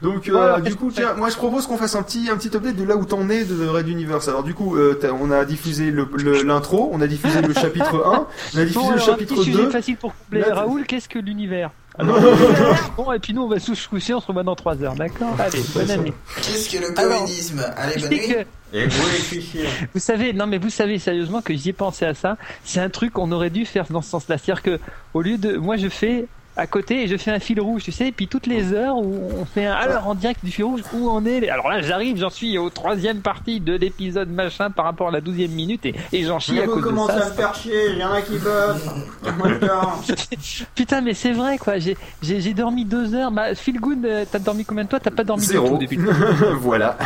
Donc, 0.01 0.29
euh, 0.29 0.31
Voilà, 0.31 0.61
du 0.61 0.75
coup, 0.75 0.91
tiens, 0.93 1.13
moi 1.15 1.29
je 1.29 1.35
propose 1.35 1.67
qu'on 1.67 1.75
fasse 1.77 1.95
un 1.95 2.03
petit, 2.03 2.29
un 2.31 2.37
petit 2.37 2.55
update 2.55 2.75
de 2.77 2.85
là 2.85 2.95
où 2.95 3.03
t'en 3.03 3.29
es 3.29 3.43
de 3.43 3.67
Red 3.67 3.87
Universe. 3.89 4.29
Alors, 4.29 4.43
du 4.43 4.53
coup, 4.53 4.77
euh, 4.77 4.97
on 5.19 5.29
a 5.29 5.43
diffusé 5.43 5.91
le- 5.91 6.07
le- 6.13 6.43
l'intro, 6.43 6.89
on 6.93 7.01
a 7.01 7.07
diffusé 7.07 7.41
le 7.41 7.53
chapitre 7.53 8.03
1, 8.05 8.27
on 8.55 8.57
a 8.59 8.63
diffusé 8.65 8.75
Bon, 8.79 8.89
le 8.91 8.93
alors, 8.95 9.09
un 9.09 9.11
chapitre 9.11 9.35
petit 9.35 9.43
sujet 9.43 9.63
2. 9.63 9.69
facile 9.71 9.97
pour 9.97 10.13
coupler. 10.15 10.39
Là, 10.41 10.55
Raoul, 10.55 10.85
qu'est-ce 10.85 11.09
que 11.09 11.19
l'univers? 11.19 11.71
Alors, 11.99 12.17
Bon, 12.97 13.11
et 13.11 13.19
puis 13.19 13.33
nous, 13.33 13.43
on 13.43 13.47
va 13.47 13.59
se 13.59 13.87
coucher, 13.87 14.13
on 14.13 14.21
se 14.21 14.27
revoit 14.27 14.43
dans 14.43 14.55
3 14.55 14.81
heures, 14.83 14.95
d'accord 14.95 15.35
Allez, 15.39 15.61
bonne 15.73 15.91
année. 15.91 16.13
Qu'est-ce 16.37 16.69
que 16.69 16.77
le 16.81 16.97
Alors, 16.97 17.19
communisme? 17.19 17.61
Allez, 17.75 17.99
Je 17.99 18.07
bonne 18.07 18.17
nuit. 18.17 18.35
Et 18.71 18.85
vous 18.87 19.07
les 19.09 19.17
fichiers? 19.17 19.65
Vous 19.93 19.99
savez, 19.99 20.31
non 20.31 20.45
mais 20.45 20.59
vous 20.59 20.69
savez 20.69 20.99
sérieusement 20.99 21.41
que 21.41 21.53
j'y 21.55 21.69
ai 21.69 21.73
pensé 21.73 22.05
à 22.05 22.13
ça. 22.13 22.37
C'est 22.63 22.79
un 22.79 22.89
truc 22.89 23.13
qu'on 23.13 23.31
aurait 23.31 23.49
dû 23.49 23.65
faire 23.65 23.85
dans 23.89 24.01
ce 24.01 24.09
sens-là. 24.11 24.37
C'est-à-dire 24.37 24.61
que 24.61 24.79
au 25.13 25.21
lieu 25.21 25.37
de, 25.37 25.57
moi 25.57 25.75
je 25.75 25.89
fais 25.89 26.27
à 26.59 26.67
côté 26.67 27.03
et 27.03 27.07
je 27.07 27.17
fais 27.17 27.31
un 27.31 27.39
fil 27.39 27.59
rouge, 27.61 27.83
tu 27.83 27.91
sais, 27.91 28.07
et 28.07 28.11
puis 28.11 28.27
toutes 28.27 28.45
les 28.47 28.73
heures 28.73 28.97
où 28.97 29.19
on 29.39 29.45
fait 29.45 29.65
un 29.65 29.73
alors 29.73 30.07
en 30.07 30.15
direct 30.15 30.43
du 30.43 30.51
fil 30.51 30.65
rouge 30.65 30.81
où 30.93 31.09
on 31.09 31.25
est. 31.25 31.49
Alors 31.49 31.69
là, 31.69 31.81
j'arrive, 31.81 32.17
j'en 32.17 32.29
suis 32.29 32.57
au 32.57 32.69
troisième 32.69 33.21
partie 33.21 33.59
de 33.59 33.73
l'épisode 33.75 34.29
machin 34.29 34.69
par 34.69 34.85
rapport 34.85 35.07
à 35.09 35.11
la 35.11 35.21
douzième 35.21 35.51
minute 35.51 35.85
et, 35.85 35.95
et 36.11 36.23
j'en 36.23 36.39
chie 36.39 36.59
à 36.59 36.65
vous 36.65 36.73
cause 36.73 36.81
de 36.81 36.87
commencez 36.87 37.13
ça. 37.13 37.25
à 37.25 37.29
me 37.29 37.33
faire 37.33 37.55
chier, 37.55 37.91
il 37.91 37.97
y 37.97 38.03
en 38.03 38.11
a 38.11 38.21
qui 38.21 38.37
bossent. 38.37 38.89
Putain, 40.75 41.01
mais 41.01 41.13
c'est 41.13 41.31
vrai 41.31 41.57
quoi. 41.57 41.79
J'ai 41.79 41.97
j'ai 42.21 42.41
j'ai 42.41 42.53
dormi 42.53 42.85
deux 42.85 43.13
heures. 43.15 43.31
Bah, 43.31 43.55
Feel 43.55 43.79
Good, 43.79 44.05
euh, 44.05 44.25
t'as 44.29 44.39
dormi 44.39 44.65
combien 44.65 44.83
de 44.83 44.89
toi? 44.89 44.99
T'as 44.99 45.11
pas 45.11 45.23
dormi 45.23 45.41
du 45.43 45.49
Zéro. 45.49 45.69
tout 45.69 45.77
depuis. 45.77 45.97
voilà. 46.59 46.97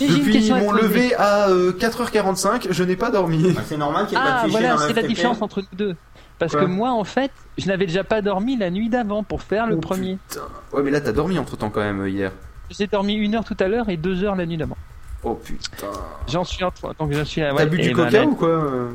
Et 0.00 0.08
Depuis 0.08 0.50
mon 0.50 0.72
lever 0.72 1.14
à 1.16 1.48
euh, 1.48 1.72
4h45, 1.72 2.68
je 2.70 2.84
n'ai 2.84 2.96
pas 2.96 3.10
dormi. 3.10 3.54
Ah, 3.56 3.62
C'est 3.66 3.76
normal 3.76 4.06
qu'il 4.06 4.18
n'y 4.18 4.24
ait 4.24 4.26
pas 4.26 4.36
Ah 4.40 4.42
de 4.46 4.50
fichier 4.50 4.66
voilà, 4.68 4.86
c'est 4.86 4.94
la 4.94 5.02
différence 5.02 5.42
entre 5.42 5.60
nous 5.60 5.66
deux. 5.76 5.96
Parce 6.38 6.52
Quoi 6.52 6.62
que 6.62 6.66
moi, 6.66 6.90
en 6.92 7.04
fait, 7.04 7.30
je 7.56 7.66
n'avais 7.66 7.86
déjà 7.86 8.04
pas 8.04 8.20
dormi 8.20 8.56
la 8.56 8.70
nuit 8.70 8.88
d'avant 8.90 9.22
pour 9.22 9.40
faire 9.42 9.66
le 9.66 9.76
Oh, 9.76 9.80
premier. 9.80 10.18
putain. 10.28 10.42
Ouais, 10.72 10.82
mais 10.82 10.90
là 10.90 11.00
t'as 11.00 11.12
dormi 11.12 11.38
entre 11.38 11.56
temps 11.56 11.70
quand 11.70 11.80
même 11.80 12.00
euh, 12.02 12.10
hier. 12.10 12.32
J'ai 12.70 12.86
dormi 12.86 13.14
une 13.14 13.34
heure 13.36 13.44
tout 13.44 13.56
à 13.60 13.68
l'heure 13.68 13.88
et 13.88 13.96
deux 13.96 14.22
heures 14.24 14.36
la 14.36 14.44
nuit 14.44 14.56
d'avant. 14.58 14.76
Oh 15.24 15.34
putain. 15.34 15.86
J'en 16.28 16.44
suis 16.44 16.62
en 16.62 16.70
trois, 16.70 16.92
donc 16.98 17.12
je 17.12 17.22
suis. 17.22 17.42
à- 17.42 17.54
T'as 17.56 17.64
bu 17.66 17.78
du 17.78 17.92
coca 17.92 18.24
ou 18.24 18.34
quoi 18.34 18.48
euh 18.48 18.90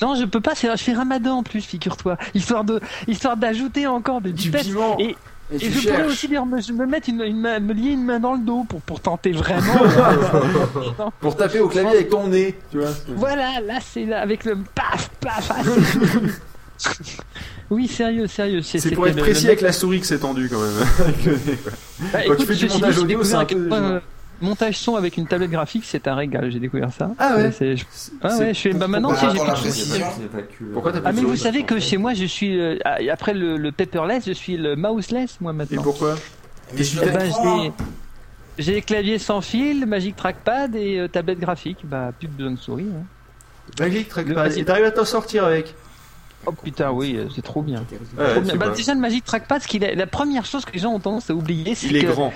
Non, 0.00 0.14
je 0.14 0.24
peux 0.24 0.40
pas. 0.40 0.54
c'est- 0.54 0.70
Je 0.76 0.82
fais 0.82 0.92
Ramadan 0.92 1.38
en 1.38 1.42
plus, 1.42 1.60
figure-toi, 1.62 2.16
histoire 2.34 2.62
de, 2.62 2.80
histoire 3.08 3.36
d'ajouter 3.36 3.86
encore 3.86 4.20
de 4.20 4.30
Du 4.30 4.50
piment. 4.50 4.96
Et, 5.00 5.16
Et 5.50 5.56
et 5.56 5.58
tu 5.58 5.70
je 5.72 5.88
pourrais 5.88 6.06
aussi 6.06 6.28
dire, 6.28 6.44
me, 6.46 6.56
me 6.72 6.86
mettre 6.86 7.08
une, 7.08 7.18
me 7.18 7.72
lier 7.72 7.90
une 7.90 8.04
main 8.04 8.18
dans 8.20 8.34
le 8.34 8.40
dos 8.40 8.64
pour 8.68 8.80
pour 8.82 9.00
tenter 9.00 9.32
vraiment. 9.32 9.74
euh, 9.82 10.40
non. 10.98 11.12
Pour 11.20 11.36
taper 11.36 11.60
au 11.60 11.68
clavier 11.68 11.90
avec 11.96 12.10
ton 12.10 12.26
nez, 12.28 12.56
tu 12.70 12.78
vois. 12.78 12.90
Voilà, 13.08 13.60
là 13.60 13.78
c'est 13.80 14.04
là 14.04 14.20
avec 14.20 14.44
le 14.44 14.56
paf 14.74 15.08
paf. 15.20 15.50
ah, 15.50 15.62
oui, 17.70 17.88
sérieux, 17.88 18.26
sérieux. 18.26 18.62
C'est 18.62 18.90
pour 18.92 19.06
être 19.06 19.16
précis 19.18 19.44
le 19.44 19.50
avec 19.50 19.60
la 19.62 19.72
souris 19.72 20.00
que 20.00 20.06
c'est 20.06 20.18
tendu 20.18 20.48
quand 20.48 20.60
même. 20.60 20.86
Bah, 22.12 22.18
Quand 22.26 22.34
écoute, 22.34 22.38
tu 22.40 22.46
fais 22.46 22.54
du 22.54 22.68
montage 22.68 22.98
audio, 22.98 23.24
c'est 23.24 23.34
un 23.34 23.44
peu 23.46 23.68
euh, 23.72 24.00
Montage 24.42 24.76
son 24.76 24.96
avec 24.96 25.16
une 25.16 25.26
tablette 25.26 25.50
graphique, 25.50 25.84
c'est 25.86 26.06
un 26.08 26.14
régal. 26.14 26.50
J'ai 26.52 26.58
découvert 26.60 26.92
ça. 26.92 27.10
Ah 27.18 27.36
ouais. 27.36 27.50
Ah 28.22 28.36
ouais, 28.36 28.52
je 28.52 28.60
fais. 28.60 28.72
Bah 28.74 28.86
maintenant, 28.86 29.08
Par 29.14 29.20
tu 29.20 29.26
sais, 29.26 29.32
j'ai 29.32 29.52
précision. 29.52 30.06
Pourquoi 30.74 30.92
t'as 30.92 30.98
Ah 30.98 31.02
pas 31.02 31.12
de 31.12 31.16
mais 31.16 31.22
vous 31.22 31.36
savez 31.36 31.62
que 31.62 31.78
chez 31.80 31.96
moi 31.96 32.12
je 32.12 32.26
suis 32.26 32.60
euh, 32.60 32.76
après 33.10 33.32
le, 33.32 33.56
le 33.56 33.72
paperless 33.72 34.24
je 34.26 34.32
suis 34.32 34.58
le 34.58 34.76
mouseless 34.76 35.40
moi 35.40 35.52
Et 35.52 35.54
maintenant. 35.54 35.82
pourquoi 35.82 36.16
Mais 36.76 36.82
je 36.84 37.00
Eh 37.02 37.10
ben, 37.10 37.72
j'ai 38.58 38.82
clavier 38.82 39.18
sans 39.18 39.40
fil, 39.40 39.86
Magic 39.86 40.16
Trackpad 40.16 40.74
et 40.76 40.98
euh, 40.98 41.08
tablette 41.08 41.40
graphique. 41.40 41.78
Bah 41.84 42.10
plus 42.18 42.28
besoin 42.28 42.52
de 42.52 42.58
souris. 42.58 42.86
hein. 42.94 43.04
Magic 43.80 44.08
Trackpad. 44.08 44.58
Et 44.58 44.64
t'arrives 44.66 44.84
à 44.84 44.90
t'en 44.90 45.04
sortir 45.06 45.44
avec 45.46 45.74
Oh 46.46 46.52
putain 46.52 46.90
oui 46.92 47.16
euh, 47.16 47.26
c'est 47.34 47.42
trop 47.42 47.62
bien. 47.62 47.80
Ouais, 48.18 48.30
Trop 48.32 48.40
bien. 48.40 48.52
c'est 48.52 48.58
Bah, 48.58 48.66
pas- 48.68 48.74
déjà 48.74 48.94
le 48.94 49.00
Magic 49.00 49.24
Trackpad, 49.24 49.62
ce 49.62 49.68
qu'il 49.68 49.82
est- 49.84 49.94
la 49.94 50.06
première 50.06 50.44
chose 50.44 50.64
que 50.64 50.72
les 50.72 50.78
gens 50.78 50.92
ont 50.92 51.00
tendance 51.00 51.28
à 51.30 51.34
oublier, 51.34 51.74
c'est 51.74 51.88
Il 51.88 51.96
est 51.96 52.04
que 52.04 52.12
grand. 52.12 52.32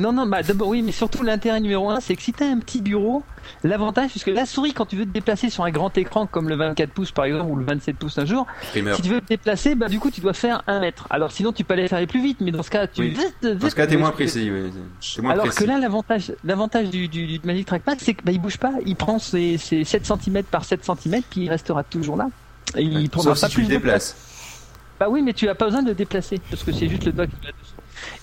non 0.00 0.12
non 0.12 0.26
bah 0.26 0.42
d'abord 0.42 0.68
oui 0.68 0.82
mais 0.82 0.90
surtout 0.90 1.22
l'intérêt 1.22 1.60
numéro 1.60 1.88
un 1.88 2.00
c'est 2.00 2.16
que 2.16 2.22
si 2.22 2.32
t'as 2.32 2.46
un 2.46 2.58
petit 2.58 2.82
bureau, 2.82 3.22
l'avantage 3.62 4.10
puisque 4.10 4.26
la 4.26 4.44
souris 4.44 4.72
quand 4.74 4.86
tu 4.86 4.96
veux 4.96 5.04
te 5.06 5.10
déplacer 5.12 5.50
sur 5.50 5.62
un 5.62 5.70
grand 5.70 5.96
écran 5.96 6.26
comme 6.26 6.48
le 6.48 6.56
24 6.56 6.90
pouces 6.90 7.12
par 7.12 7.26
exemple 7.26 7.48
ou 7.52 7.54
le 7.54 7.64
27 7.64 7.96
pouces 7.96 8.18
un 8.18 8.24
jour, 8.24 8.44
Primeur. 8.72 8.96
si 8.96 9.02
tu 9.02 9.08
veux 9.10 9.20
te 9.20 9.26
déplacer 9.28 9.76
bah 9.76 9.86
du 9.88 10.00
coup 10.00 10.10
tu 10.10 10.20
dois 10.20 10.32
faire 10.34 10.64
un 10.66 10.80
mètre. 10.80 11.06
Alors 11.10 11.30
sinon 11.30 11.52
tu 11.52 11.62
peux 11.62 11.74
aller 11.74 11.86
faire 11.86 12.04
plus 12.08 12.20
vite 12.20 12.38
mais 12.40 12.50
dans 12.50 12.64
ce 12.64 12.70
cas 12.70 12.88
tu 12.88 13.02
Oui. 13.02 13.16
Dans 13.42 13.70
ce 13.70 13.74
cas, 13.76 13.86
t'es 13.86 13.96
moins 13.96 14.10
précis. 14.10 14.50
oui. 14.52 14.70
T'es 15.14 15.22
moins 15.22 15.30
Alors 15.30 15.44
précis. 15.46 15.60
que 15.60 15.64
là, 15.68 15.78
l'avantage, 15.78 16.32
l'avantage 16.44 16.90
du, 16.90 17.06
du, 17.06 17.26
du 17.28 17.40
Magic 17.44 17.64
Trackpad, 17.66 17.98
c'est 18.00 18.14
que 18.14 18.24
bah, 18.24 18.32
il 18.32 18.40
bouge 18.40 18.58
pas. 18.58 18.72
Il 18.84 18.96
prend 18.96 19.20
ses, 19.20 19.58
ses 19.58 19.84
7 19.84 20.04
cm 20.06 20.42
par 20.44 20.64
7 20.64 20.84
cm, 20.84 21.22
puis 21.30 21.42
il 21.42 21.48
restera 21.50 21.84
toujours 21.84 22.16
là. 22.16 22.28
Et 22.76 22.82
il 22.82 22.96
Ouais. 22.96 23.08
prendra 23.08 23.34
Sauf 23.34 23.40
pas 23.42 23.48
si 23.48 23.52
tu 23.54 23.60
plus 23.60 23.62
le 23.68 23.68
de 23.68 23.74
déplaces. 23.80 24.16
Bah 25.00 25.06
oui, 25.08 25.22
mais 25.22 25.32
tu 25.32 25.48
as 25.48 25.54
pas 25.54 25.66
besoin 25.66 25.82
de 25.82 25.88
le 25.88 25.94
déplacer, 25.94 26.40
parce 26.50 26.62
que 26.62 26.72
c'est 26.72 26.88
juste 26.88 27.04
le 27.04 27.12
doigt 27.12 27.26
qui 27.26 27.32
va 27.42 27.50
dessus. 27.50 27.74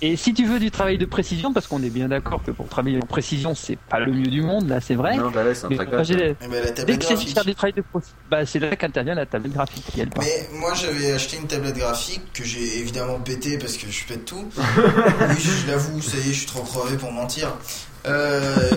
Et 0.01 0.15
si 0.15 0.33
tu 0.33 0.45
veux 0.45 0.59
du 0.59 0.71
travail 0.71 0.97
de 0.97 1.05
précision, 1.05 1.53
parce 1.53 1.67
qu'on 1.67 1.81
est 1.83 1.89
bien 1.89 2.07
d'accord 2.07 2.41
que 2.43 2.51
pour 2.51 2.67
travailler 2.67 2.97
en 2.97 3.05
précision, 3.05 3.55
c'est 3.55 3.77
pas 3.77 3.99
le 3.99 4.11
mieux 4.11 4.27
du 4.27 4.41
monde, 4.41 4.69
là, 4.69 4.79
c'est 4.79 4.95
vrai. 4.95 5.17
Non, 5.17 5.31
bah 5.31 5.43
là, 5.43 5.53
c'est 5.53 5.65
un 5.65 5.69
la 5.69 5.75
Dès 5.75 5.85
que 5.85 7.05
graphique. 7.05 7.33
faire 7.33 7.45
du 7.45 7.55
travail 7.55 7.73
de 7.73 7.81
précision, 7.81 8.15
bah 8.29 8.45
c'est 8.45 8.59
là 8.59 8.75
qu'intervient 8.75 9.15
la 9.15 9.25
tablette 9.25 9.53
graphique. 9.53 9.83
qui, 9.91 10.01
elle, 10.01 10.09
part. 10.09 10.23
Mais 10.23 10.57
moi 10.57 10.73
j'avais 10.73 11.11
acheté 11.11 11.37
une 11.37 11.47
tablette 11.47 11.75
graphique 11.77 12.21
que 12.33 12.43
j'ai 12.43 12.79
évidemment 12.79 13.19
pété 13.19 13.57
parce 13.57 13.75
que 13.77 13.89
je 13.89 14.05
pète 14.05 14.25
tout. 14.25 14.45
oui, 14.57 15.35
je 15.39 15.67
l'avoue, 15.71 16.01
ça 16.01 16.17
y 16.17 16.21
est, 16.21 16.33
je 16.33 16.39
suis 16.39 16.45
trop 16.47 16.61
crevé 16.63 16.97
pour 16.97 17.11
mentir. 17.11 17.53
Euh, 18.07 18.69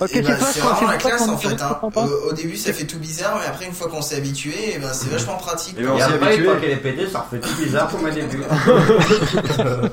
Ok, 0.00 0.22
bah, 0.22 0.36
c'est 0.52 0.60
vraiment 0.60 0.78
c'est 0.78 0.86
la 0.86 0.96
classe 0.96 1.28
en 1.28 1.36
fait. 1.36 1.60
Hein. 1.62 1.78
Au, 1.82 2.28
au 2.30 2.32
début 2.32 2.56
ça 2.56 2.72
fait 2.72 2.86
tout 2.86 2.98
bizarre, 2.98 3.38
mais 3.40 3.46
après 3.46 3.66
une 3.66 3.72
fois 3.74 3.88
qu'on 3.88 4.00
s'est 4.02 4.16
habitué, 4.16 4.74
et 4.74 4.78
ben, 4.78 4.92
c'est 4.92 5.08
vachement 5.10 5.36
pratique. 5.36 5.76
Et 5.78 5.82
ben, 5.82 5.90
on 5.92 5.98
Et 5.98 6.02
après, 6.02 6.16
une 6.16 6.24
habitué. 6.24 6.44
fois 6.44 6.56
qu'elle 6.56 6.70
est 6.70 6.76
pétée, 6.76 7.08
ça 7.08 7.20
refait 7.20 7.40
tout 7.40 7.54
bizarre 7.62 7.90
comme 7.90 8.04
au 8.04 8.10
début. 8.10 8.42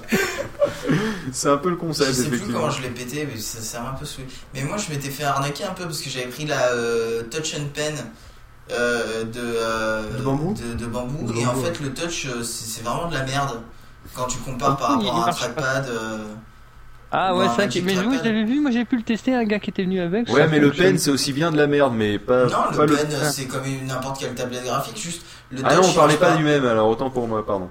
C'est 1.34 1.50
un 1.50 1.58
peu 1.58 1.70
le 1.70 1.76
concept, 1.76 2.10
Je 2.10 2.14
sais 2.24 2.30
plus 2.30 2.40
comment 2.40 2.70
je 2.70 2.82
l'ai 2.82 2.90
pété, 2.90 3.28
mais 3.32 3.40
ça 3.40 3.60
sert 3.60 3.82
un 3.82 3.94
peu 3.94 4.06
saoulé. 4.06 4.28
Mais 4.54 4.64
moi, 4.64 4.78
je 4.78 4.90
m'étais 4.90 5.10
fait 5.10 5.24
arnaquer 5.26 5.66
un 5.66 5.74
peu 5.74 5.84
parce 5.84 6.00
que 6.00 6.10
j'avais 6.10 6.28
pris 6.28 6.46
la 6.46 6.70
euh, 6.72 7.24
Touch 7.24 7.54
and 7.56 7.66
Pen 7.74 7.94
euh, 8.72 9.24
de, 9.26 9.40
euh, 9.42 10.18
De 10.18 10.24
bambou 10.24 10.54
de, 10.54 10.74
de 10.74 10.86
bambou, 10.86 11.26
De 11.32 11.38
et 11.38 11.46
en 11.46 11.54
bambou, 11.54 11.66
fait, 11.66 11.80
le 11.82 11.94
touch, 11.94 12.26
euh, 12.28 12.44
c'est 12.44 12.66
c'est 12.66 12.82
vraiment 12.84 13.10
de 13.10 13.14
la 13.14 13.24
merde 13.24 13.62
quand 14.14 14.26
tu 14.28 14.38
compares 14.40 14.78
par 14.78 14.92
Ah, 14.92 14.98
il 15.02 15.08
rapport 15.08 15.26
à 15.26 15.30
un 15.30 15.34
trackpad. 15.34 15.90
Ah 17.12 17.34
ou 17.34 17.40
ouais, 17.40 17.48
Magic 17.58 17.84
mais 17.86 17.96
je 17.96 18.02
l'avais 18.02 18.44
vu, 18.44 18.60
moi 18.60 18.70
j'ai 18.72 18.84
pu 18.84 18.98
le 18.98 19.04
tester, 19.04 19.34
un 19.34 19.46
gars 19.46 19.60
qui 19.60 19.70
était 19.70 19.84
venu 19.84 20.02
avec. 20.02 20.28
Ouais, 20.30 20.42
ça 20.42 20.48
mais 20.48 20.60
le 20.60 20.72
pen, 20.72 20.98
c'est 20.98 21.10
aussi 21.10 21.32
bien 21.32 21.52
de 21.52 21.58
la 21.58 21.68
merde, 21.68 21.94
mais 21.96 22.20
pas. 22.20 22.46
Non, 22.48 22.58
le 22.82 22.86
pen, 22.88 23.08
c'est 23.32 23.46
comme 23.46 23.62
n'importe 23.86 24.20
quelle 24.20 24.36
tablette 24.36 24.66
graphique, 24.66 24.98
juste 24.98 25.22
le 25.52 25.62
Ah 25.64 25.76
touch. 25.76 25.86
non, 25.86 25.90
on 25.92 25.94
parlait 25.94 26.18
pas 26.18 26.36
du 26.36 26.44
même, 26.44 26.66
alors 26.66 26.90
autant 26.90 27.10
pour 27.10 27.28
moi, 27.28 27.46
pardon. 27.46 27.70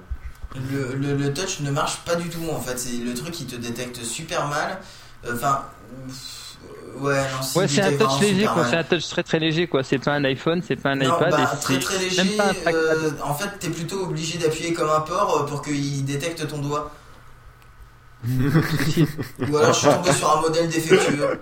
Le, 0.71 0.95
le, 0.95 1.15
le 1.15 1.33
touch 1.33 1.59
ne 1.59 1.69
marche 1.69 1.97
pas 1.97 2.15
du 2.15 2.29
tout 2.29 2.39
en 2.51 2.59
fait, 2.59 2.79
c'est 2.79 2.97
le 3.03 3.13
truc 3.13 3.31
qui 3.31 3.45
te 3.45 3.55
détecte 3.55 4.01
super 4.03 4.47
mal. 4.47 4.79
Enfin, 5.31 5.61
euh, 6.97 6.99
ouais, 7.03 7.15
non, 7.21 7.41
si, 7.43 7.57
Ouais, 7.59 7.67
c'est 7.67 7.81
un 7.83 7.91
touch 7.97 8.19
léger 8.21 8.45
quoi, 8.47 8.65
c'est 8.65 8.77
un 8.77 8.83
touch 8.83 9.07
très 9.07 9.23
très 9.23 9.39
léger 9.39 9.67
quoi, 9.67 9.83
c'est 9.83 9.99
pas 9.99 10.13
un 10.13 10.23
iPhone, 10.23 10.61
c'est 10.65 10.77
pas 10.77 10.89
un 10.91 10.95
Non, 10.95 11.15
iPad. 11.15 11.31
bah, 11.31 11.51
et 11.53 11.57
très 11.61 11.79
très 11.79 11.95
même 11.99 12.03
léger. 12.09 12.37
pas 12.37 12.45
un 12.49 12.53
trackpad. 12.53 12.73
euh, 12.75 13.11
en 13.23 13.33
fait, 13.35 13.49
t'es 13.59 13.69
plutôt 13.69 14.03
obligé 14.03 14.37
d'appuyer 14.39 14.73
comme 14.73 14.89
un 14.89 15.01
porc 15.01 15.41
euh, 15.41 15.45
pour 15.45 15.61
qu'il 15.61 16.03
détecte 16.05 16.47
ton 16.47 16.57
doigt. 16.59 16.91
Ou 18.27 19.57
alors 19.57 19.73
je 19.73 19.79
suis 19.79 19.87
tombé 19.89 20.11
sur 20.11 20.37
un 20.37 20.41
modèle 20.41 20.67
défectueux. 20.67 21.39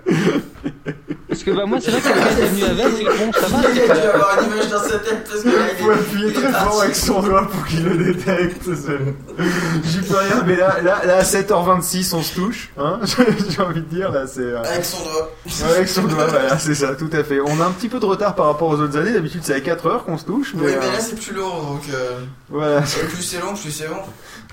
Parce 1.27 1.43
que 1.43 1.51
bah 1.51 1.65
moi 1.65 1.79
c'est 1.81 1.91
vrai 1.91 2.01
que 2.01 2.07
quelqu'un 2.07 2.31
était 2.31 2.45
venu 2.47 2.63
avec, 2.63 3.01
et 3.01 3.05
bon 3.05 3.31
ça 3.33 3.47
va. 3.47 3.57
Il 3.73 3.79
a 3.81 3.85
c'est 3.95 4.01
dû 4.01 4.07
avoir 4.07 4.39
une 4.43 4.51
image 4.51 4.69
dans 4.69 4.79
sa 4.83 4.99
tête 4.99 5.27
parce 5.29 5.41
que 5.43 5.49
là, 5.49 5.55
il 5.77 5.83
Faut 5.83 5.91
est- 5.91 5.95
appuyer 5.95 6.27
est 6.29 6.33
très 6.33 6.51
parti. 6.51 6.65
fort 6.67 6.81
avec 6.83 6.95
son 6.95 7.21
doigt 7.21 7.47
pour 7.49 7.65
qu'il 7.65 7.83
le 7.83 8.13
détecte. 8.13 8.63
c'est- 8.63 9.83
J'y 9.89 9.99
peux 10.01 10.15
rien, 10.17 10.43
mais 10.45 10.55
là, 10.55 10.77
là, 10.83 11.01
là, 11.05 11.17
à 11.17 11.23
7h26, 11.23 12.13
on 12.13 12.21
se 12.21 12.35
touche, 12.35 12.69
hein. 12.77 12.99
J'ai 13.49 13.61
envie 13.61 13.81
de 13.81 13.87
dire, 13.95 14.11
là, 14.11 14.27
c'est. 14.27 14.41
euh, 14.41 14.61
Avec 14.63 14.85
son 14.85 15.03
doigt. 15.03 15.31
ouais, 15.45 15.75
avec 15.75 15.87
son 15.89 16.03
doigt, 16.03 16.27
voilà, 16.27 16.57
c'est 16.59 16.75
ça, 16.75 16.95
tout 16.95 17.09
à 17.11 17.23
fait. 17.23 17.39
On 17.41 17.59
a 17.61 17.65
un 17.65 17.71
petit 17.71 17.89
peu 17.89 17.99
de 17.99 18.05
retard 18.05 18.35
par 18.35 18.45
rapport 18.47 18.69
aux 18.69 18.79
autres 18.79 18.97
années. 18.97 19.11
D'habitude, 19.13 19.41
c'est 19.43 19.55
à 19.55 19.61
4 19.61 19.87
heures 19.87 20.05
qu'on 20.05 20.17
se 20.17 20.25
touche, 20.25 20.53
mais. 20.55 20.65
Oui, 20.67 20.71
euh, 20.73 20.79
mais 20.79 20.91
là 20.91 20.99
c'est 20.99 21.19
plus 21.19 21.33
long 21.35 21.63
donc. 21.73 21.81
euh, 21.93 22.19
Voilà. 22.49 22.79
et 22.79 23.05
plus 23.07 23.23
c'est 23.23 23.39
long, 23.41 23.53
plus 23.55 23.71
c'est 23.71 23.87
bon. 23.87 23.97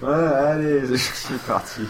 Voilà, 0.01 0.49
allez, 0.49 0.83
c'est 0.97 1.39
parti. 1.47 1.83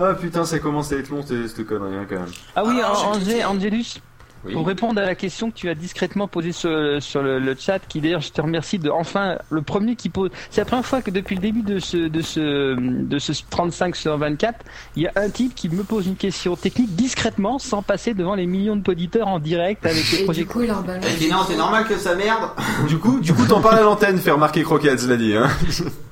Ah 0.00 0.14
putain, 0.14 0.44
ça 0.44 0.58
commence 0.60 0.92
à 0.92 0.96
être 0.96 1.08
long, 1.10 1.22
cette 1.26 1.66
connerie, 1.66 1.96
hein, 1.96 2.06
quand 2.08 2.16
même. 2.16 2.26
Ah 2.54 2.62
oui, 2.64 2.76
Ah. 2.82 2.92
Angé- 3.12 3.44
Angelus, 3.44 4.00
Oui. 4.44 4.52
pour 4.52 4.64
répondre 4.64 5.00
à 5.00 5.04
la 5.04 5.16
question 5.16 5.50
que 5.50 5.56
tu 5.56 5.68
as 5.68 5.74
discrètement 5.74 6.28
posée 6.28 6.52
sur, 6.52 6.70
le- 6.70 7.00
sur 7.00 7.20
le, 7.20 7.40
le 7.40 7.56
chat, 7.58 7.80
qui 7.80 8.00
d'ailleurs 8.00 8.20
je 8.20 8.30
te 8.30 8.40
remercie 8.40 8.78
de 8.78 8.88
enfin 8.90 9.38
le 9.50 9.62
premier 9.62 9.96
qui 9.96 10.08
pose. 10.08 10.30
C'est 10.50 10.60
la 10.60 10.64
première 10.66 10.86
fois 10.86 11.02
que 11.02 11.10
depuis 11.10 11.34
le 11.34 11.42
début 11.42 11.62
de 11.62 11.80
ce 11.80 11.96
de 11.96 12.22
ce 12.22 12.76
de 12.78 13.18
ce 13.18 13.32
35 13.50 13.96
sur 13.96 14.16
24, 14.16 14.60
il 14.94 15.02
y 15.02 15.08
a 15.08 15.12
un 15.16 15.28
type 15.30 15.56
qui 15.56 15.68
me 15.68 15.82
pose 15.82 16.06
une 16.06 16.14
question 16.14 16.54
technique 16.54 16.94
discrètement, 16.94 17.58
sans 17.58 17.82
passer 17.82 18.14
devant 18.14 18.36
les 18.36 18.46
millions 18.46 18.76
de 18.76 18.88
auditeurs 18.88 19.26
en 19.26 19.40
direct 19.40 19.84
avec 19.84 20.08
les 20.12 20.20
Et 20.22 20.28
du 20.28 20.46
coup, 20.46 20.60
il 20.62 20.68
leur 20.68 20.84
balance. 20.84 21.04
Et 21.20 21.28
non, 21.28 21.38
c'est 21.44 21.56
normal 21.56 21.84
que 21.88 21.96
ça 21.96 22.14
merde? 22.14 22.50
Du 22.86 22.98
coup, 22.98 23.18
du 23.18 23.34
coup, 23.34 23.44
t'en 23.46 23.60
parles 23.60 23.78
à 23.78 23.82
l'antenne, 23.82 24.18
faire 24.18 24.38
marquer 24.38 24.62
croquette, 24.62 25.00
cela 25.00 25.16
dit, 25.16 25.34
hein. 25.34 25.48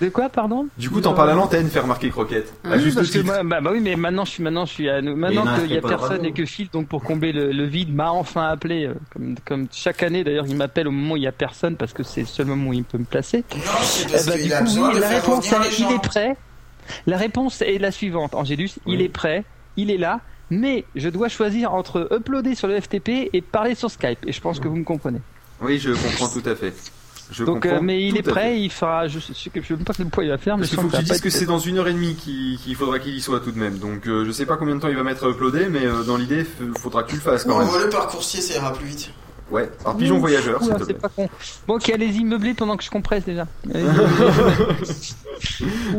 De 0.00 0.08
quoi, 0.10 0.28
pardon 0.28 0.68
Du 0.78 0.90
coup, 0.90 1.00
t'en 1.00 1.12
parles 1.12 1.30
à 1.30 1.34
l'antenne, 1.34 1.68
faire 1.68 1.86
marquer 1.86 2.10
croquette. 2.10 2.52
À 2.64 2.76
Oui, 2.76 2.82
juste 2.82 2.96
parce 2.96 3.10
que 3.10 3.18
moi, 3.18 3.42
bah, 3.42 3.60
bah 3.60 3.70
oui, 3.72 3.80
mais 3.80 3.96
maintenant 3.96 4.24
je 4.24 4.30
suis 4.30 4.42
maintenant 4.42 4.64
je 4.64 4.72
suis 4.72 4.88
à 4.88 5.02
nous. 5.02 5.16
Maintenant 5.16 5.44
qu'il 5.56 5.70
y 5.70 5.74
a 5.74 5.78
est 5.78 5.80
personne 5.80 6.24
et 6.24 6.32
que 6.32 6.44
Phil, 6.44 6.68
donc 6.72 6.86
pour 6.86 7.02
combler 7.02 7.32
le, 7.32 7.50
le 7.50 7.64
vide, 7.64 7.92
m'a 7.94 8.12
enfin 8.12 8.48
appelé. 8.48 8.86
euh, 8.86 8.94
Comme, 9.12 9.34
comme 9.44 9.66
chaque 9.72 10.02
année 10.04 10.22
d'ailleurs, 10.22 10.46
il 10.46 10.56
m'appelle 10.56 10.86
au 10.86 10.92
moment 10.92 11.14
où 11.14 11.16
il 11.16 11.24
y 11.24 11.26
a 11.26 11.32
personne 11.32 11.74
parce 11.76 11.92
que 11.92 12.02
c'est 12.04 12.20
le 12.20 12.26
seul 12.26 12.46
moment 12.46 12.70
où 12.70 12.72
il 12.74 12.84
peut 12.84 12.98
me 12.98 13.04
placer. 13.04 13.38
Non, 13.54 13.60
parce 13.64 14.04
qu'il 14.30 14.42
du 14.44 14.52
a 14.52 14.58
coup, 14.58 14.64
besoin 14.64 14.88
oui, 14.90 14.94
de 14.94 15.00
la 15.00 15.08
réponse, 15.08 15.50
les 15.50 15.80
il 15.82 15.92
est 15.92 16.02
prêt. 16.02 16.36
La 17.06 17.16
réponse 17.16 17.60
est 17.62 17.78
la 17.78 17.90
suivante, 17.90 18.34
Angélus. 18.34 18.70
Il 18.86 19.02
est 19.02 19.08
prêt, 19.08 19.44
il 19.76 19.90
est 19.90 19.98
là, 19.98 20.20
mais 20.50 20.84
je 20.94 21.08
dois 21.08 21.28
choisir 21.28 21.74
entre 21.74 22.08
uploader 22.12 22.54
sur 22.54 22.68
le 22.68 22.80
FTP 22.80 23.30
et 23.32 23.40
parler 23.42 23.74
sur 23.74 23.90
Skype. 23.90 24.20
Et 24.26 24.32
je 24.32 24.40
pense 24.40 24.60
que 24.60 24.68
vous 24.68 24.76
me 24.76 24.84
comprenez. 24.84 25.20
Oui, 25.60 25.78
je 25.78 25.90
comprends 25.90 26.28
tout 26.28 26.48
à 26.48 26.54
fait. 26.54 26.72
Je 27.30 27.44
Donc, 27.44 27.66
euh, 27.66 27.80
mais 27.82 28.02
il 28.08 28.16
est 28.16 28.22
prêt, 28.22 28.58
il 28.60 28.70
fera. 28.70 29.06
Je 29.08 29.18
sais, 29.18 29.32
je 29.34 29.40
sais 29.42 29.74
même 29.74 29.84
pas 29.84 29.92
quel 29.94 30.06
poids 30.06 30.24
il 30.24 30.30
va 30.30 30.38
faire, 30.38 30.56
mais 30.56 30.62
Parce 30.62 30.70
je 30.72 30.76
qu'il 30.76 30.84
faut 30.84 30.96
que 30.96 30.96
tu 31.02 31.10
dises 31.12 31.20
que 31.20 31.28
c'est 31.30 31.44
dans 31.46 31.58
une 31.58 31.78
heure 31.78 31.88
et 31.88 31.92
demie 31.92 32.14
qu'il 32.14 32.74
faudra 32.74 32.98
qu'il 32.98 33.14
y 33.14 33.20
soit 33.20 33.40
tout 33.40 33.52
de 33.52 33.58
même. 33.58 33.78
Donc 33.78 34.06
euh, 34.06 34.24
je 34.24 34.32
sais 34.32 34.46
pas 34.46 34.56
combien 34.56 34.74
de 34.76 34.80
temps 34.80 34.88
il 34.88 34.96
va 34.96 35.02
mettre 35.02 35.26
à 35.26 35.30
uploader, 35.30 35.66
mais 35.70 35.84
euh, 35.86 36.02
dans 36.04 36.16
l'idée, 36.16 36.42
f- 36.44 36.78
faudra 36.78 37.02
que 37.02 37.10
tu 37.10 37.16
le 37.16 37.20
fasses 37.20 37.44
Ou 37.44 37.48
quand 37.48 37.58
même. 37.58 37.68
envoie-le 37.68 37.90
par 37.90 38.06
coursier, 38.08 38.40
ça 38.40 38.54
ira 38.54 38.72
plus 38.72 38.86
vite. 38.86 39.10
Ouais, 39.50 39.70
par 39.82 39.96
pigeon 39.96 40.16
Ouh, 40.16 40.20
voyageur, 40.20 40.60
s'il 40.62 40.68
oula, 40.72 40.78
te 40.80 40.84
c'est 40.84 40.92
plaît. 40.92 41.00
pas 41.00 41.08
con. 41.08 41.28
Bon, 41.66 41.76
ok, 41.76 41.88
allez-y, 41.88 42.22
meublez 42.22 42.52
pendant 42.52 42.76
que 42.76 42.84
je 42.84 42.90
compresse 42.90 43.24
déjà. 43.24 43.46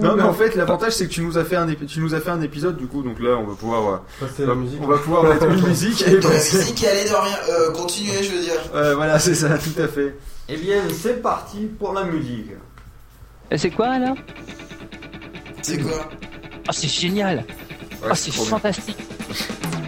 Non 0.02 0.16
mais 0.16 0.24
en 0.24 0.34
fait 0.34 0.56
l'avantage 0.56 0.94
c'est 0.94 1.08
que 1.08 1.12
tu 1.14 1.22
nous 1.22 1.38
as 1.38 1.46
fait 1.46 1.56
un 1.56 1.68
épi- 1.68 1.86
tu 1.86 2.02
nous 2.02 2.14
as 2.14 2.20
fait 2.20 2.30
un 2.30 2.42
épisode 2.42 2.76
du 2.78 2.88
coup 2.88 3.02
donc 3.04 3.20
là 3.22 3.38
on 3.38 3.46
va 3.46 3.56
pouvoir 3.56 3.88
euh, 3.94 3.98
Passer 4.20 4.46
la 4.46 4.54
musique. 4.54 4.80
on 4.84 4.88
va 4.88 4.98
pouvoir 4.98 5.24
mettre 5.34 5.46
une 5.46 5.66
musique 5.66 6.02
et 6.06 6.20
la 6.20 6.30
musique 6.30 6.84
et 6.84 6.88
aller 6.88 7.10
dormir. 7.10 7.38
Euh, 7.50 7.72
continuez, 7.72 8.22
je 8.22 8.32
veux 8.32 8.42
dire. 8.42 8.96
Voilà 8.96 9.18
c'est 9.20 9.36
ça 9.36 9.58
tout 9.58 9.82
à 9.82 9.88
fait. 9.88 10.16
Eh 10.52 10.58
bien, 10.58 10.82
c'est 10.92 11.22
parti 11.22 11.68
pour 11.78 11.94
la 11.94 12.04
musique. 12.06 12.52
Et 13.52 13.58
c'est 13.58 13.70
quoi 13.72 14.00
là? 14.00 14.16
C'est 15.62 15.80
quoi? 15.80 16.10
Ah, 16.68 16.72
c'est 16.72 16.88
génial. 16.88 17.38
Ouais, 18.02 18.10
Ah, 18.12 18.16
c'est 18.16 18.32
fantastique 18.32 18.98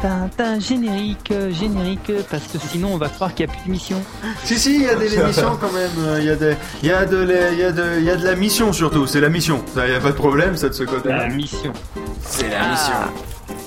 Tintin, 0.00 0.58
générique, 0.60 1.30
euh, 1.30 1.50
générique, 1.52 2.10
parce 2.30 2.44
que 2.44 2.58
sinon 2.58 2.94
on 2.94 2.96
va 2.96 3.08
croire 3.08 3.34
qu'il 3.34 3.46
n'y 3.46 3.52
a 3.52 3.54
plus 3.54 3.64
d'émission. 3.66 4.02
Si, 4.44 4.58
si, 4.58 4.76
il 4.76 4.82
y 4.82 4.88
a 4.88 4.94
des 4.94 5.14
émissions 5.18 5.58
quand 5.60 5.72
même. 5.72 5.90
Il 6.18 6.24
y, 6.24 6.30
a 6.30 6.36
des- 6.36 6.56
il 6.82 6.88
y, 6.88 6.92
a 6.92 7.04
de 7.04 7.16
la- 7.18 7.50
il 7.52 7.58
y, 7.58 7.62
a 7.64 7.72
de- 7.72 7.98
il 7.98 8.04
y 8.04 8.10
a 8.10 8.16
de 8.16 8.24
la 8.24 8.34
mission 8.34 8.72
surtout. 8.72 9.06
C'est 9.06 9.20
la 9.20 9.28
mission. 9.28 9.62
Il 9.76 9.82
n'y 9.90 9.94
a 9.94 10.00
pas 10.00 10.08
de 10.12 10.16
problème, 10.16 10.56
ça 10.56 10.68
de 10.68 10.74
ce 10.74 10.84
côté. 10.84 11.10
La 11.10 11.28
mission. 11.28 11.72
C'est 12.22 12.48
la 12.48 12.62
Ah. 12.62 12.70
mission. 12.70 13.58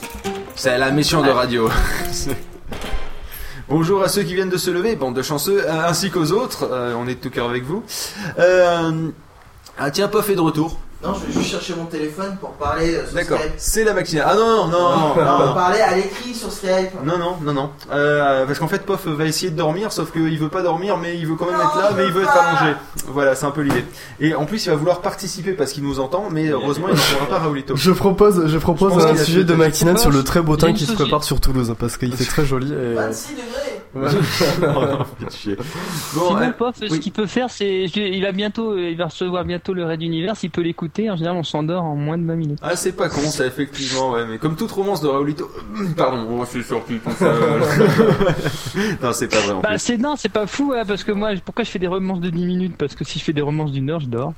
C'est 0.55 0.77
la 0.77 0.91
mission 0.91 1.21
de 1.21 1.29
radio. 1.29 1.69
Bonjour 3.69 4.03
à 4.03 4.07
ceux 4.09 4.23
qui 4.23 4.35
viennent 4.35 4.49
de 4.49 4.57
se 4.57 4.69
lever, 4.71 4.95
bande 4.95 5.15
de 5.15 5.21
chanceux, 5.21 5.63
euh, 5.67 5.87
ainsi 5.87 6.09
qu'aux 6.11 6.31
autres. 6.31 6.67
Euh, 6.71 6.93
on 6.97 7.07
est 7.07 7.15
de 7.15 7.19
tout 7.19 7.29
cœur 7.29 7.49
avec 7.49 7.63
vous. 7.63 7.83
Euh, 8.39 9.09
Ah 9.79 9.89
tiens, 9.91 10.07
Pof 10.07 10.29
est 10.29 10.35
de 10.35 10.41
retour. 10.41 10.79
Non, 11.03 11.13
je 11.15 11.25
vais 11.27 11.33
juste 11.33 11.51
chercher 11.51 11.75
mon 11.75 11.85
téléphone 11.85 12.37
pour 12.39 12.51
parler 12.51 12.95
euh, 12.95 13.05
sur 13.05 13.15
D'accord, 13.15 13.39
Skype. 13.39 13.53
c'est 13.57 13.83
la 13.83 13.93
matinale. 13.93 14.25
Ah 14.29 14.35
non, 14.35 14.47
non, 14.47 14.67
non, 14.67 14.79
non, 14.79 15.11
On 15.11 15.19
va 15.37 15.45
non. 15.47 15.53
parler 15.53 15.81
à 15.81 15.95
l'écrit 15.97 16.33
sur 16.33 16.49
Skype. 16.51 16.93
Non, 17.03 17.17
non, 17.17 17.35
non, 17.41 17.51
non. 17.53 17.69
Euh, 17.91 18.45
parce 18.45 18.57
qu'en 18.59 18.69
fait, 18.69 18.85
Pof 18.85 19.05
va 19.07 19.25
essayer 19.25 19.51
de 19.51 19.57
dormir, 19.57 19.91
sauf 19.91 20.11
qu'il 20.13 20.39
veut 20.39 20.47
pas 20.49 20.61
dormir, 20.61 20.97
mais 20.97 21.17
il 21.17 21.27
veut 21.27 21.35
quand 21.35 21.45
même 21.47 21.59
être 21.59 21.77
là, 21.77 21.91
mais 21.95 22.05
il 22.05 22.11
veut 22.13 22.23
être 22.23 22.37
allongé. 22.37 22.77
Voilà, 23.07 23.35
c'est 23.35 23.45
un 23.45 23.51
peu 23.51 23.61
l'idée. 23.61 23.83
Et 24.21 24.33
en 24.33 24.45
plus, 24.45 24.65
il 24.65 24.69
va 24.69 24.75
vouloir 24.75 25.01
participer 25.01 25.51
parce 25.51 25.73
qu'il 25.73 25.83
nous 25.83 25.99
entend, 25.99 26.29
mais 26.31 26.47
heureusement, 26.47 26.87
il 26.89 26.95
ne 26.95 26.99
pourra 26.99 27.25
pas 27.27 27.39
Raoulito. 27.39 27.75
Je 27.75 27.91
propose, 27.91 28.47
je 28.47 28.57
propose 28.57 28.93
pense 28.93 29.03
un 29.03 29.09
qu'il 29.11 29.19
a 29.19 29.23
sujet 29.25 29.37
fait- 29.39 29.43
de 29.45 29.53
matinale 29.55 29.97
sur 29.97 30.09
le 30.11 30.23
très 30.23 30.41
beau 30.41 30.53
Il 30.53 30.55
y 30.55 30.59
a 30.59 30.61
temps 30.61 30.67
une 30.67 30.73
qui 30.75 30.81
se 30.85 30.91
société- 30.91 31.03
prépare 31.03 31.23
sur 31.25 31.41
Toulouse 31.41 31.73
parce 31.77 31.97
qu'il 31.97 32.15
fait 32.15 32.23
très 32.23 32.45
joli. 32.45 32.71
Et... 32.71 32.93
26 32.93 33.33
degrés. 33.33 33.72
Oh. 34.65 35.05
Bon, 35.19 35.29
Sinon, 35.29 36.37
euh, 36.41 36.51
Pof, 36.51 36.75
ce 36.77 36.95
qu'il 36.95 37.11
peut 37.11 37.27
faire, 37.27 37.49
c'est, 37.49 37.87
je- 37.87 37.99
il 37.99 38.21
va 38.23 38.31
bientôt, 38.31 38.77
il 38.77 38.95
va 38.97 39.05
recevoir 39.05 39.45
bientôt 39.45 39.73
le 39.73 39.85
Raid 39.85 40.01
Univers. 40.01 40.33
Il 40.41 40.49
peut 40.49 40.61
l'écouter. 40.61 41.09
En 41.11 41.15
général, 41.15 41.37
on 41.37 41.43
s'endort 41.43 41.83
en 41.83 41.95
moins 41.95 42.17
de 42.17 42.25
20 42.25 42.35
minutes. 42.35 42.59
Ah, 42.61 42.75
c'est 42.75 42.93
pas 42.93 43.09
con, 43.09 43.21
ça, 43.21 43.45
effectivement, 43.45 44.11
ouais, 44.11 44.25
mais 44.25 44.37
comme 44.37 44.55
toute 44.55 44.71
romance 44.71 45.01
de 45.01 45.07
Raoulito. 45.07 45.49
Pardon, 45.97 46.25
on 46.29 46.45
suis 46.45 46.63
sorti 46.63 46.95
tout 46.99 47.11
seul. 47.11 47.35
non, 49.01 49.13
c'est 49.13 49.27
pas 49.27 49.39
vrai 49.39 49.53
en 49.53 49.61
Bah, 49.61 49.77
c'est 49.77 49.97
non, 49.97 50.15
c'est 50.15 50.29
pas 50.29 50.47
fou, 50.47 50.73
hein, 50.75 50.83
parce 50.87 51.03
que 51.03 51.11
moi, 51.11 51.29
pourquoi 51.43 51.63
je 51.63 51.69
fais 51.69 51.79
des 51.79 51.87
romances 51.87 52.19
de 52.19 52.29
10 52.29 52.45
minutes? 52.45 52.75
Parce 52.77 52.95
que 52.95 53.03
si 53.03 53.19
je 53.19 53.23
fais 53.23 53.33
des 53.33 53.41
romances 53.41 53.71
d'une 53.71 53.89
heure, 53.89 53.99
je 53.99 54.07
dors. 54.07 54.33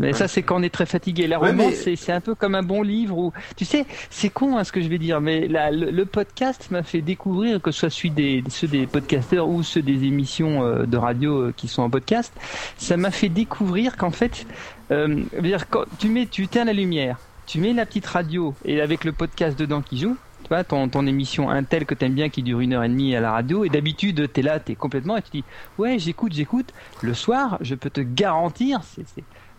Mais 0.00 0.12
ça, 0.12 0.26
c'est 0.26 0.42
quand 0.42 0.56
on 0.58 0.62
est 0.62 0.74
très 0.74 0.86
fatigué. 0.86 1.26
La 1.28 1.38
Ouais, 1.38 1.50
romance, 1.50 1.84
mais- 1.86 1.94
c'est, 1.96 2.12
un 2.12 2.20
peu 2.20 2.34
comme 2.34 2.54
un 2.56 2.62
bon 2.62 2.82
livre 2.82 3.16
où, 3.16 3.32
tu 3.56 3.64
sais, 3.64 3.86
c'est 4.10 4.28
con 4.28 4.56
hein, 4.58 4.64
ce 4.64 4.72
que 4.72 4.80
je 4.80 4.88
vais 4.88 4.98
dire, 4.98 5.20
mais 5.20 5.46
la- 5.46 5.70
le, 5.70 5.90
le 5.90 6.04
podcast 6.04 6.68
m'a 6.72 6.82
fait 6.82 7.00
découvrir 7.00 7.62
que 7.62 7.70
ce 7.70 7.80
soit 7.80 7.90
celui 7.90 8.10
des, 8.10 8.42
ceux 8.48 8.66
des 8.66 8.86
podcasteurs 8.88 9.48
ou 9.48 9.62
ceux 9.62 9.82
des 9.82 10.04
émissions 10.04 10.64
euh, 10.64 10.84
de 10.86 10.96
radio 10.96 11.42
euh, 11.42 11.54
qui 11.56 11.68
sont 11.68 11.82
en 11.82 11.90
podcast, 11.90 12.32
ça 12.76 12.96
m'a 12.96 13.10
fait 13.12 13.28
découvrir 13.28 13.96
qu'en 13.96 14.10
fait, 14.10 14.46
euh, 14.90 15.22
dire, 15.40 15.68
quand 15.68 15.84
tu 15.98 16.08
mets, 16.08 16.26
tu 16.26 16.42
éteins 16.42 16.64
la 16.64 16.72
lumière, 16.72 17.18
tu 17.46 17.60
mets 17.60 17.72
la 17.72 17.86
petite 17.86 18.06
radio 18.06 18.54
et 18.64 18.80
avec 18.80 19.04
le 19.04 19.12
podcast 19.12 19.56
dedans 19.58 19.80
qui 19.80 19.98
joue, 19.98 20.16
tu 20.42 20.48
vois, 20.48 20.64
ton, 20.64 20.88
ton 20.88 21.06
émission 21.06 21.50
Intel 21.50 21.86
que 21.86 21.94
t'aimes 21.94 22.14
bien 22.14 22.28
qui 22.30 22.42
dure 22.42 22.60
une 22.60 22.72
heure 22.74 22.84
et 22.84 22.88
demie 22.88 23.14
à 23.14 23.20
la 23.20 23.30
radio, 23.32 23.64
et 23.64 23.68
d'habitude 23.68 24.30
t'es 24.32 24.42
là, 24.42 24.58
t'es 24.60 24.74
complètement, 24.74 25.16
et 25.16 25.22
tu 25.22 25.30
dis, 25.34 25.44
ouais, 25.78 25.98
j'écoute, 25.98 26.32
j'écoute. 26.34 26.72
Le 27.00 27.14
soir, 27.14 27.58
je 27.60 27.74
peux 27.74 27.90
te 27.90 28.00
garantir, 28.00 28.80
c'est, 28.82 29.04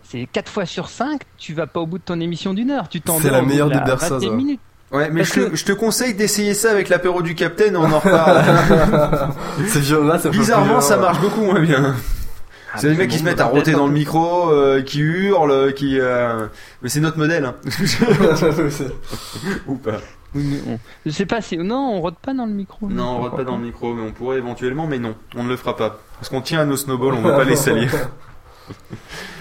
c'est, 0.07 0.19
c'est 0.22 0.27
4 0.32 0.52
fois 0.52 0.65
sur 0.65 0.90
5, 0.90 1.22
tu 1.38 1.53
vas 1.53 1.68
pas 1.68 1.80
au 1.80 1.88
bout 1.88 1.98
de 1.98 2.03
ton 2.03 2.19
émission 2.19 2.53
d'une 2.53 2.72
heure, 2.72 2.90
tu 2.90 3.02
t'endors 3.02 3.22
C'est 3.22 3.32
la 3.32 3.41
meilleure 3.41 3.69
des 3.69 3.76
la 3.76 3.82
berceuses, 3.82 4.23
21 4.26 4.57
ouais. 4.98 5.10
mais 5.11 5.23
je, 5.23 5.34
te- 5.34 5.40
que- 5.49 5.56
je 5.56 5.65
te 5.65 5.72
conseille 5.72 6.14
d'essayer 6.14 6.53
ça 6.53 6.72
avec 6.72 6.90
l'apéro 6.90 7.22
du 7.22 7.36
Capitaine, 7.36 7.76
on 7.77 7.91
en 7.91 7.99
reparle. 7.99 9.34
c'est 9.68 9.80
violent, 9.80 10.07
là, 10.07 10.19
ça 10.19 10.32
fait 10.32 10.38
Bizarrement, 10.38 10.82
ça 10.82 10.98
marche 10.98 11.19
beaucoup 11.22 11.41
moins 11.41 11.60
bien. 11.60 11.95
Ah, 12.73 12.77
c'est 12.77 12.90
les 12.90 12.95
mecs 12.95 13.10
qui 13.10 13.19
se 13.19 13.23
mettent 13.23 13.40
à 13.40 13.45
roter 13.45 13.72
dans 13.72 13.88
le 13.88 13.94
micro, 13.94 14.49
euh, 14.52 14.82
qui 14.82 14.99
hurlent, 14.99 15.73
qui. 15.73 15.98
euh, 15.99 16.48
Mais 16.82 16.90
c'est 16.90 16.99
notre 16.99 17.18
modèle. 17.18 17.45
Hein. 17.45 17.56
Ou 19.68 19.76
pas. 19.76 20.02
On- 20.36 20.77
Je 21.06 21.11
sais 21.11 21.26
pas 21.26 21.41
si, 21.41 21.57
non, 21.57 21.94
on 21.95 22.02
rote 22.02 22.18
pas 22.22 22.34
dans 22.34 22.45
le 22.45 22.52
micro. 22.52 22.88
Non, 22.90 23.11
on 23.11 23.18
rote 23.22 23.38
pas 23.38 23.45
dans 23.45 23.56
le 23.57 23.64
micro, 23.64 23.94
mais 23.94 24.02
on 24.06 24.11
pourrait 24.11 24.38
éventuellement, 24.40 24.88
mais 24.88 24.99
non, 24.99 25.15
on 25.38 25.44
ne 25.44 25.49
le 25.49 25.56
fera 25.56 25.77
pas. 25.77 26.02
Parce 26.19 26.27
qu'on 26.27 26.41
tient 26.41 26.60
à 26.60 26.65
nos 26.65 26.76
snowballs, 26.76 27.14
on 27.14 27.22
veut 27.22 27.36
pas 27.36 27.45
les 27.45 27.56
salir. 27.56 27.94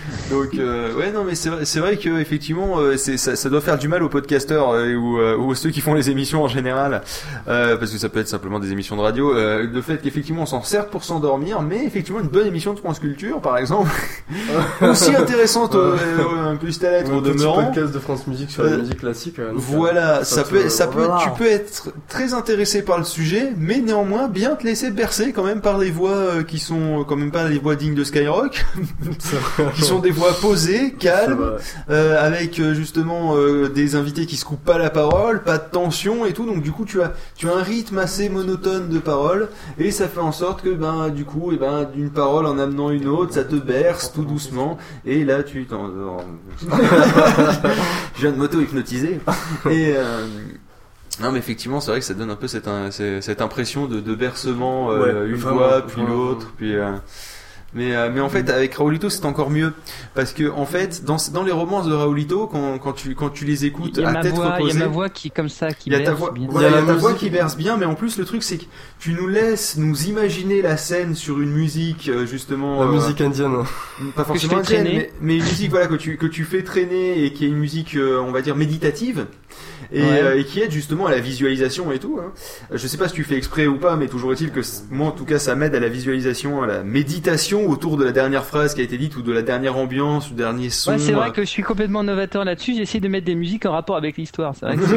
Donc 0.31 0.55
euh, 0.59 0.95
ouais 0.95 1.13
non 1.13 1.25
mais 1.25 1.35
c'est 1.35 1.49
vrai, 1.51 1.65
vrai 1.65 1.97
que 1.97 2.21
effectivement 2.21 2.79
euh, 2.79 2.97
ça, 2.97 3.37
ça 3.37 3.49
doit 3.51 3.61
faire 3.61 3.79
du 3.79 3.89
mal 3.89 4.03
aux 4.03 4.09
podcasteurs 4.09 4.71
euh, 4.71 4.95
ou, 4.95 5.19
euh, 5.19 5.37
ou 5.37 5.55
ceux 5.55 5.71
qui 5.71 5.81
font 5.81 5.95
les 5.95 6.11
émissions 6.11 6.43
en 6.43 6.49
général 6.49 7.03
euh, 7.49 7.77
parce 7.77 7.91
que 7.91 7.99
ça 7.99 8.09
peut 8.09 8.21
être 8.21 8.29
simplement 8.29 8.59
des 8.59 8.73
émissions 8.73 8.97
de 8.97 9.01
radio 9.03 9.35
euh, 9.35 9.67
le 9.71 9.83
fait 9.83 9.99
qu'effectivement 10.03 10.43
on 10.43 10.47
s'en 10.47 10.63
sert 10.63 10.87
pour 10.87 11.05
s'endormir 11.05 11.63
mais 11.63 11.85
effectivement 11.85 12.21
une 12.21 12.29
bonne 12.29 12.47
émission 12.47 12.75
de 12.75 12.79
France 12.79 12.99
Culture 12.99 13.41
par 13.41 13.59
exemple 13.59 13.91
aussi 14.83 15.15
intéressante 15.15 15.75
un 15.75 16.57
plus 16.57 16.83
à 16.85 16.91
l'être 16.91 17.13
au 17.13 17.21
demeurant 17.21 17.65
podcast 17.65 17.93
de 17.93 17.99
France 17.99 18.27
Musique 18.27 18.51
sur 18.51 18.65
la 18.65 18.77
musique 18.77 18.99
classique. 18.99 19.39
euh, 19.39 19.53
voilà, 19.55 20.25
ça, 20.25 20.45
peut, 20.45 20.69
ça 20.69 20.87
peut, 20.87 21.09
tu 21.23 21.31
peux 21.39 21.47
être 21.47 21.93
très 22.09 22.35
intéressé 22.35 22.83
par 22.83 22.99
le 22.99 23.05
sujet, 23.05 23.53
mais 23.57 23.79
néanmoins 23.79 24.29
bien 24.29 24.55
te 24.57 24.65
laisser 24.65 24.91
bercer 24.91 25.33
quand 25.33 25.45
même 25.45 25.61
par 25.61 25.79
les 25.79 25.91
voix 25.91 26.43
qui 26.47 26.59
sont 26.59 27.05
quand 27.07 27.17
même 27.17 27.31
pas 27.31 27.49
des 27.49 27.59
voix 27.59 27.75
dignes 27.77 27.95
de 27.95 28.05
Skyrock, 28.05 28.65
qui 29.75 29.83
sont 29.83 29.94
des 29.99 30.11
voix 30.11 30.33
posées, 30.41 30.93
calmes, 30.93 31.53
euh, 31.91 32.25
avec 32.25 32.59
euh, 32.59 32.75
justement 32.75 33.37
euh, 33.37 33.69
des 33.69 33.97
invités 33.97 34.27
qui 34.27 34.37
se 34.37 34.45
coupent 34.45 34.65
pas 34.65 34.79
la 34.79 34.91
parole, 34.91 35.43
pas 35.43 35.59
de 35.59 35.71
tension 35.71 36.25
et 36.25 36.33
tout. 36.33 36.47
Donc 36.47 36.63
du 36.63 36.73
coup 36.73 36.85
tu 36.85 37.03
as, 37.03 37.13
tu 37.37 37.49
as 37.49 37.55
un 37.55 37.63
rythme 37.63 37.99
assez 37.99 38.29
monotone 38.29 38.89
de 38.89 38.99
parole 38.99 39.49
et 39.79 39.91
ça 39.91 40.09
fait 40.09 40.21
en 40.21 40.33
sorte 40.33 40.63
que 40.63 40.71
ben 40.71 41.09
du 41.09 41.25
coup 41.25 41.53
et 41.53 41.57
ben 41.57 41.85
d'une 41.85 42.11
parole 42.11 42.47
en 42.47 42.59
amenant 42.59 42.91
une 42.91 43.09
autre, 43.09 43.35
ça 43.35 43.45
te 43.45 43.57
berce 43.57 44.13
tout 44.13 44.25
doucement 44.25 44.79
et 45.05 45.25
là 45.25 45.43
tu 45.43 45.65
t'endors. 45.67 46.25
Je 48.17 48.21
viens 48.21 48.33
de 48.33 48.37
m'auto-hypnotiser. 48.37 49.21
Et 49.71 49.95
euh, 49.97 50.27
non, 51.21 51.31
mais 51.31 51.39
effectivement, 51.39 51.81
c'est 51.81 51.91
vrai 51.93 52.01
que 52.01 52.07
ça 52.07 52.15
donne 52.15 52.31
un 52.31 52.37
peu 52.37 52.49
cette, 52.49 52.69
cette 52.91 53.41
impression 53.41 53.87
de, 53.87 54.01
de 54.01 54.15
bercement, 54.15 54.89
Ouais, 54.89 55.11
une 55.27 55.37
vraiment, 55.37 55.59
voix, 55.59 55.87
puis 55.87 56.03
l'autre, 56.03 56.53
puis. 56.57 56.75
Mais, 57.75 57.95
euh, 57.95 58.11
mais 58.13 58.21
en 58.21 58.29
fait, 58.29 58.49
avec 58.51 58.75
Raoulito, 58.75 59.11
c'est 59.11 59.25
encore 59.25 59.51
mieux. 59.51 59.73
Parce 60.15 60.33
que, 60.33 60.51
en 60.51 60.67
fait, 60.67 61.05
dans, 61.05 61.17
dans 61.33 61.43
les 61.43 61.53
romances 61.53 61.87
de 61.87 61.93
Raoulito, 61.95 62.47
quand, 62.47 62.79
quand, 62.79 62.93
tu, 62.93 63.15
quand 63.15 63.31
tu 63.31 63.45
les 63.45 63.65
écoutes 63.65 63.97
Il 63.97 64.03
y 64.03 64.05
a 64.05 64.09
à 64.09 64.13
ma 64.13 64.21
tête 64.23 64.35
voix, 64.35 64.45
il 64.45 64.49
y 64.49 64.53
a 64.53 64.57
reposée. 64.57 64.79
ma 64.79 64.87
voix 64.87 65.09
qui, 65.09 65.31
comme 65.31 65.49
ça, 65.49 65.73
qui 65.73 65.91
Il 65.91 65.93
y 65.93 65.97
a 65.97 65.99
ta 66.01 66.05
berce 66.07 66.19
voix, 66.19 66.31
bien. 66.33 66.49
voilà, 66.51 66.69
il 66.69 66.71
y 66.71 66.75
a 66.75 66.81
la 66.81 66.87
ta 66.87 66.95
voix 66.95 67.15
qui 67.15 67.31
berce 67.31 67.57
bien, 67.57 67.77
mais 67.77 67.87
en 67.87 67.95
plus 67.95 68.19
le 68.19 68.25
truc 68.25 68.43
c'est 68.43 68.59
que 68.59 68.65
tu 68.99 69.13
nous 69.13 69.27
laisses 69.29 69.77
nous 69.77 70.05
imaginer 70.09 70.63
la 70.63 70.77
scène 70.77 71.15
sur 71.15 71.41
une 71.41 71.51
musique 71.51 72.09
euh, 72.09 72.27
justement. 72.27 72.81
La 72.85 72.91
euh, 72.91 72.93
musique 72.93 73.21
indienne. 73.21 73.65
Pas 74.15 74.25
forcément 74.25 74.59
indienne, 74.59 74.85
mais, 74.85 75.11
mais 75.21 75.37
une 75.37 75.45
musique 75.45 75.71
voilà 75.71 75.87
que 75.87 75.95
tu 75.95 76.17
que 76.17 76.27
tu 76.27 76.45
fais 76.45 76.63
traîner 76.63 77.25
et 77.25 77.33
qui 77.33 77.45
est 77.45 77.49
une 77.49 77.59
musique 77.59 77.97
euh, 77.97 78.21
on 78.21 78.33
va 78.33 78.43
dire 78.43 78.57
méditative. 78.57 79.27
Et, 79.95 80.03
Ouais. 80.03 80.23
euh, 80.23 80.39
et 80.39 80.45
qui 80.45 80.61
aide 80.61 80.73
justement 80.73 81.07
à 81.07 81.11
la 81.13 81.21
visualisation 81.21 81.91
et 81.93 81.99
tout. 81.99 82.19
Hein. 82.21 82.33
Euh, 82.73 82.77
Je 82.77 82.87
sais 82.89 82.97
pas 82.99 83.09
si 83.09 83.15
tu 83.15 83.25
fais 83.25 83.37
exprès 83.37 83.67
ou 83.67 83.79
pas, 83.79 83.97
mais 83.97 84.09
toujours 84.09 84.33
est-il 84.33 84.51
que 84.51 84.61
moi 84.91 85.07
en 85.09 85.13
tout 85.13 85.25
cas 85.25 85.39
ça 85.39 85.55
m'aide 85.55 85.75
à 85.75 85.81
la 85.81 85.89
visualisation, 85.89 86.63
à 86.63 86.67
la 86.67 86.83
méditation 86.83 87.69
autour 87.69 87.97
de 87.97 88.05
la 88.05 88.13
dernière 88.13 88.45
phrase 88.45 88.75
qui 88.75 88.81
a 88.81 88.85
été 88.85 88.99
dite 88.99 89.17
ou 89.17 89.23
de 89.23 89.33
la 89.33 89.43
dernière 89.43 89.77
ambiance, 89.77 90.29
du 90.29 90.35
dernier 90.35 90.69
son. 90.71 90.93
Ouais, 90.93 90.99
c'est 90.99 91.13
vrai 91.13 91.29
euh, 91.29 91.33
que 91.33 91.43
je 91.43 91.49
suis 91.49 91.63
complètement 91.63 92.03
novateur 92.03 92.45
là-dessus. 92.45 92.75
J'essaie 92.75 93.01
de 93.01 93.09
mettre 93.09 93.27
des 93.27 93.35
musiques 93.37 93.65
en 93.67 93.73
rapport 93.73 93.97
avec 93.97 94.17
l'histoire. 94.17 94.55
C'est 94.59 94.67
vrai 94.67 94.77
que 94.77 94.83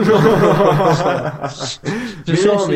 Je 2.28 2.32
mais 2.32 2.46
non, 2.46 2.68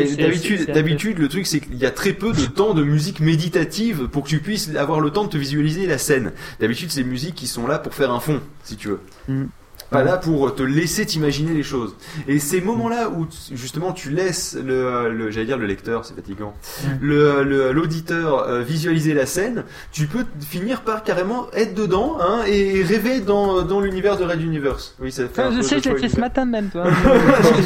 d'habitude, 0.72 1.18
le 1.18 1.28
truc 1.28 1.46
c'est 1.46 1.60
qu'il 1.60 1.76
y 1.76 1.86
a 1.86 1.90
très 1.90 2.12
peu 2.12 2.32
de 2.32 2.46
temps 2.46 2.74
de 2.74 2.82
musique 2.82 3.20
méditative 3.20 4.08
pour 4.08 4.24
que 4.24 4.28
tu 4.28 4.38
puisses 4.38 4.74
avoir 4.76 5.00
le 5.00 5.10
temps 5.10 5.24
de 5.24 5.30
te 5.30 5.36
visualiser 5.36 5.86
la 5.86 5.98
scène. 5.98 6.32
D'habitude, 6.60 6.90
c'est 6.90 7.02
des 7.02 7.08
musiques 7.08 7.34
qui 7.34 7.46
sont 7.46 7.66
là 7.66 7.78
pour 7.78 7.94
faire 7.94 8.12
un 8.12 8.20
fond, 8.20 8.40
si 8.64 8.76
tu 8.76 8.88
veux. 8.88 9.00
Mm. 9.28 9.44
Pas 9.92 10.02
là 10.02 10.16
pour 10.16 10.54
te 10.54 10.62
laisser 10.62 11.06
t'imaginer 11.06 11.52
les 11.54 11.62
choses. 11.62 11.94
Et 12.26 12.38
ces 12.38 12.60
moments-là 12.60 13.08
où 13.10 13.26
tu- 13.26 13.56
justement 13.56 13.92
tu 13.92 14.10
laisses 14.10 14.54
le, 14.56 15.12
le 15.12 15.30
j'allais 15.30 15.46
dire 15.46 15.58
le 15.58 15.66
lecteur, 15.66 16.04
c'est 16.04 16.14
fatigant, 16.14 16.54
le 17.00 17.42
le- 17.44 17.72
l'auditeur 17.72 18.48
euh, 18.48 18.62
visualiser 18.62 19.14
la 19.14 19.26
scène, 19.26 19.64
tu 19.92 20.06
peux 20.06 20.24
finir 20.40 20.80
par 20.82 21.02
carrément 21.04 21.46
être 21.52 21.74
dedans 21.74 22.16
hein, 22.20 22.42
et 22.46 22.82
rêver 22.82 23.20
dans, 23.20 23.62
dans 23.62 23.80
l'univers 23.80 24.16
de 24.16 24.24
Red 24.24 24.40
Universe. 24.40 24.96
Oui, 25.00 25.12
ça 25.12 25.24
fait 25.28 25.42
Enfin, 25.42 25.48
un 25.48 25.50
je 25.52 25.56
peu 25.58 25.62
sais, 25.62 25.80
je 25.80 25.90
l'ai 25.90 25.98
fait 25.98 26.08
ce 26.08 26.20
matin 26.20 26.44
même, 26.44 26.68
toi. 26.70 26.84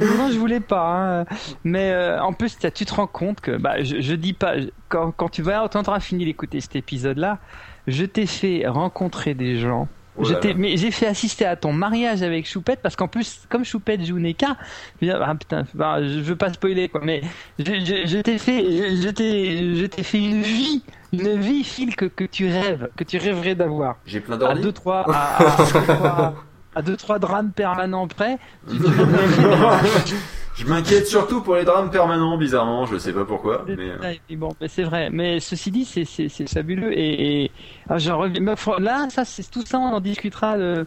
non, 0.00 0.30
je 0.32 0.38
voulais 0.38 0.60
pas. 0.60 1.20
hein. 1.20 1.24
Mais 1.64 1.90
euh, 1.92 2.20
en 2.22 2.32
plus, 2.32 2.56
tu 2.74 2.84
te 2.84 2.94
rends 2.94 3.06
compte 3.06 3.40
que, 3.40 3.56
bah, 3.56 3.82
je, 3.82 4.00
je 4.00 4.14
dis 4.14 4.32
pas, 4.32 4.54
quand, 4.88 5.12
quand 5.12 5.28
tu 5.28 5.42
vas, 5.42 5.68
quand 5.70 5.82
t'auras 5.82 6.00
fini 6.00 6.24
d'écouter 6.24 6.60
cet 6.60 6.76
épisode-là, 6.76 7.38
je 7.86 8.04
t'ai 8.04 8.26
fait 8.26 8.64
rencontrer 8.66 9.34
des 9.34 9.58
gens. 9.58 9.88
Oh 10.20 10.24
mais 10.56 10.76
j'ai 10.76 10.90
fait 10.90 11.06
assister 11.06 11.44
à 11.44 11.54
ton 11.56 11.72
mariage 11.72 12.22
avec 12.22 12.48
Choupette 12.48 12.80
parce 12.82 12.96
qu'en 12.96 13.06
plus, 13.08 13.40
comme 13.48 13.64
Choupette 13.64 14.04
joue 14.04 14.18
Neka, 14.18 14.56
je 15.00 15.06
veux 15.06 15.12
dire, 15.12 15.22
ah, 15.24 15.34
putain, 15.34 15.64
bah, 15.74 16.02
je 16.02 16.18
veux 16.20 16.34
pas 16.36 16.52
spoiler 16.52 16.88
quoi, 16.88 17.00
mais 17.04 17.22
je, 17.58 17.64
je, 17.64 18.06
je 18.06 18.18
t'ai 18.18 18.38
fait, 18.38 18.64
je, 18.64 19.02
je 19.02 19.86
t'ai, 19.86 20.02
fait 20.02 20.18
une 20.18 20.42
vie, 20.42 20.82
une 21.12 21.38
vie, 21.40 21.62
Phil, 21.62 21.94
que, 21.94 22.06
que 22.06 22.24
tu 22.24 22.48
rêves, 22.50 22.88
que 22.96 23.04
tu 23.04 23.16
rêverais 23.18 23.54
d'avoir. 23.54 23.96
J'ai 24.06 24.20
plein 24.20 24.34
À 24.34 24.38
d'ordi. 24.38 24.62
deux 24.62 24.72
trois, 24.72 25.04
à, 25.12 25.36
à, 25.36 25.62
à 25.62 25.62
deux, 25.62 25.82
trois- 25.94 26.34
à 26.74 26.82
deux 26.82 26.96
trois 26.96 27.18
drames 27.18 27.52
permanents 27.52 28.08
près. 28.08 28.38
tu- 28.68 28.76
tu 28.78 28.82
rêverais- 28.88 30.16
Je 30.58 30.66
m'inquiète 30.66 31.06
surtout 31.06 31.40
pour 31.40 31.54
les 31.54 31.64
drames 31.64 31.88
permanents, 31.90 32.36
bizarrement, 32.36 32.84
je 32.84 32.98
sais 32.98 33.12
pas 33.12 33.24
pourquoi. 33.24 33.64
Mais... 33.68 33.76
euh, 33.78 33.98
Ouais, 34.02 34.20
et 34.28 34.34
bon, 34.36 34.54
mais 34.60 34.66
c'est 34.68 34.82
vrai. 34.82 35.08
Mais 35.10 35.38
ceci 35.38 35.70
dit, 35.70 35.84
c'est 35.84 36.04
c'est 36.04 36.28
c'est 36.28 36.48
fabuleux 36.48 36.92
et, 36.92 37.44
et 37.44 37.50
ah, 37.88 37.98
j'en 37.98 38.18
reviens. 38.18 38.40
mais 38.40 38.56
faut- 38.56 38.78
Là, 38.78 39.06
ça, 39.10 39.24
c'est 39.24 39.48
tout 39.50 39.64
ça, 39.64 39.78
on 39.78 39.92
en 39.94 40.00
discutera 40.00 40.56
euh, 40.56 40.84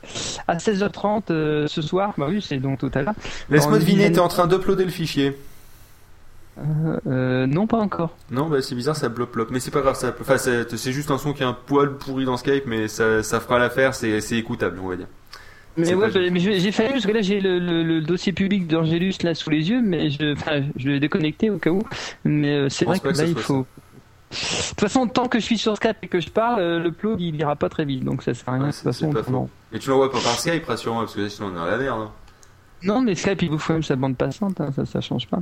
à 0.48 0.58
16h30 0.58 1.24
euh, 1.32 1.68
ce 1.68 1.82
soir. 1.82 2.14
Bah 2.18 2.26
oui, 2.30 2.42
c'est 2.46 2.58
donc 2.58 2.80
tout 2.80 2.92
à 2.94 3.02
l'heure. 3.02 3.14
Laisse-moi 3.50 3.80
deviner, 3.80 4.12
t'es 4.12 4.20
en 4.20 4.28
train 4.28 4.46
d'uploader 4.48 4.84
le 4.84 4.92
fichier. 4.92 5.38
Euh, 7.08 7.48
non, 7.48 7.66
pas 7.66 7.78
encore. 7.78 8.16
Non, 8.30 8.50
bah 8.50 8.62
c'est 8.62 8.76
bizarre, 8.76 8.96
ça 8.98 9.08
bloque 9.10 9.32
bloque. 9.34 9.52
Mais 9.52 9.60
c'est 9.62 9.72
pas 9.72 9.82
grave, 9.82 9.96
ça, 9.96 10.14
enfin, 10.20 10.38
c'est 10.38 10.76
c'est 10.78 10.92
juste 10.92 11.10
un 11.12 11.18
son 11.18 11.32
qui 11.34 11.44
est 11.44 11.46
un 11.46 11.54
poil 11.54 11.98
pourri 11.98 12.26
dans 12.26 12.36
Skype, 12.38 12.66
mais 12.68 12.88
ça, 12.90 13.24
ça 13.24 13.40
fera 13.40 13.58
l'affaire, 13.58 13.96
c'est 13.96 14.20
c'est 14.20 14.36
écoutable, 14.36 14.80
on 14.84 14.90
va 14.90 14.98
dire. 14.98 15.08
Mais 15.78 15.94
ouais, 15.94 16.10
pas 16.12 16.20
j'ai 16.36 16.72
fallu 16.72 16.90
parce 16.92 17.06
que 17.06 17.12
là 17.12 17.22
j'ai 17.22 17.40
le, 17.40 17.60
le, 17.60 17.84
le 17.84 18.02
dossier 18.02 18.34
public 18.34 18.68
d'Angélus 18.68 19.14
là 19.24 19.34
sous 19.34 19.50
les 19.50 19.70
yeux, 19.70 19.82
mais 19.82 20.10
je, 20.10 20.34
enfin, 20.34 20.62
je 20.76 20.90
l'ai 20.90 21.00
déconnecté 21.00 21.50
au 21.50 21.58
cas 21.58 21.70
où. 21.72 21.82
Mais 22.26 22.50
euh, 22.56 22.70
c'est 22.70 22.86
vrai 22.86 23.00
que 23.00 23.08
que 23.10 23.18
là 23.18 23.26
il 23.26 23.36
faut. 23.36 23.66
De 24.32 24.36
toute 24.70 24.80
façon, 24.80 25.08
tant 25.08 25.28
que 25.28 25.40
je 25.40 25.44
suis 25.46 25.58
sur 25.58 25.76
Skype 25.76 25.98
et 26.04 26.08
que 26.08 26.22
je 26.22 26.30
parle, 26.30 26.62
euh, 26.62 26.80
le 26.80 26.92
plot 26.92 27.18
il 27.20 27.36
ira 27.36 27.56
pas 27.58 27.68
très 27.70 27.84
vite, 27.84 28.04
donc 28.06 28.24
ça 28.24 28.34
sert 28.34 28.48
à 28.50 28.54
rien. 28.54 28.68
de 28.68 28.72
toute 28.72 28.82
façon, 28.84 29.10
pas. 29.12 29.22
Et 29.74 29.80
tu 29.80 29.90
l'envoies 29.90 30.12
pas 30.12 30.20
par 30.22 30.40
Skype, 30.40 30.66
rassure-moi, 30.66 31.04
parce 31.04 31.16
que 31.16 31.28
sinon 31.28 31.50
on 31.50 31.52
est 31.52 31.56
dans 31.56 31.66
la 31.66 31.78
merde. 31.78 32.00
hein. 32.02 32.12
Non, 32.84 33.02
mais 33.02 33.14
Skype, 33.14 33.42
il 33.44 33.50
vous 33.50 33.60
faut 33.60 33.74
même 33.74 33.84
sa 33.84 33.96
bande 33.96 34.18
passante, 34.18 34.60
hein, 34.60 34.72
ça, 34.76 34.86
ça 34.86 35.02
change 35.02 35.28
pas. 35.28 35.40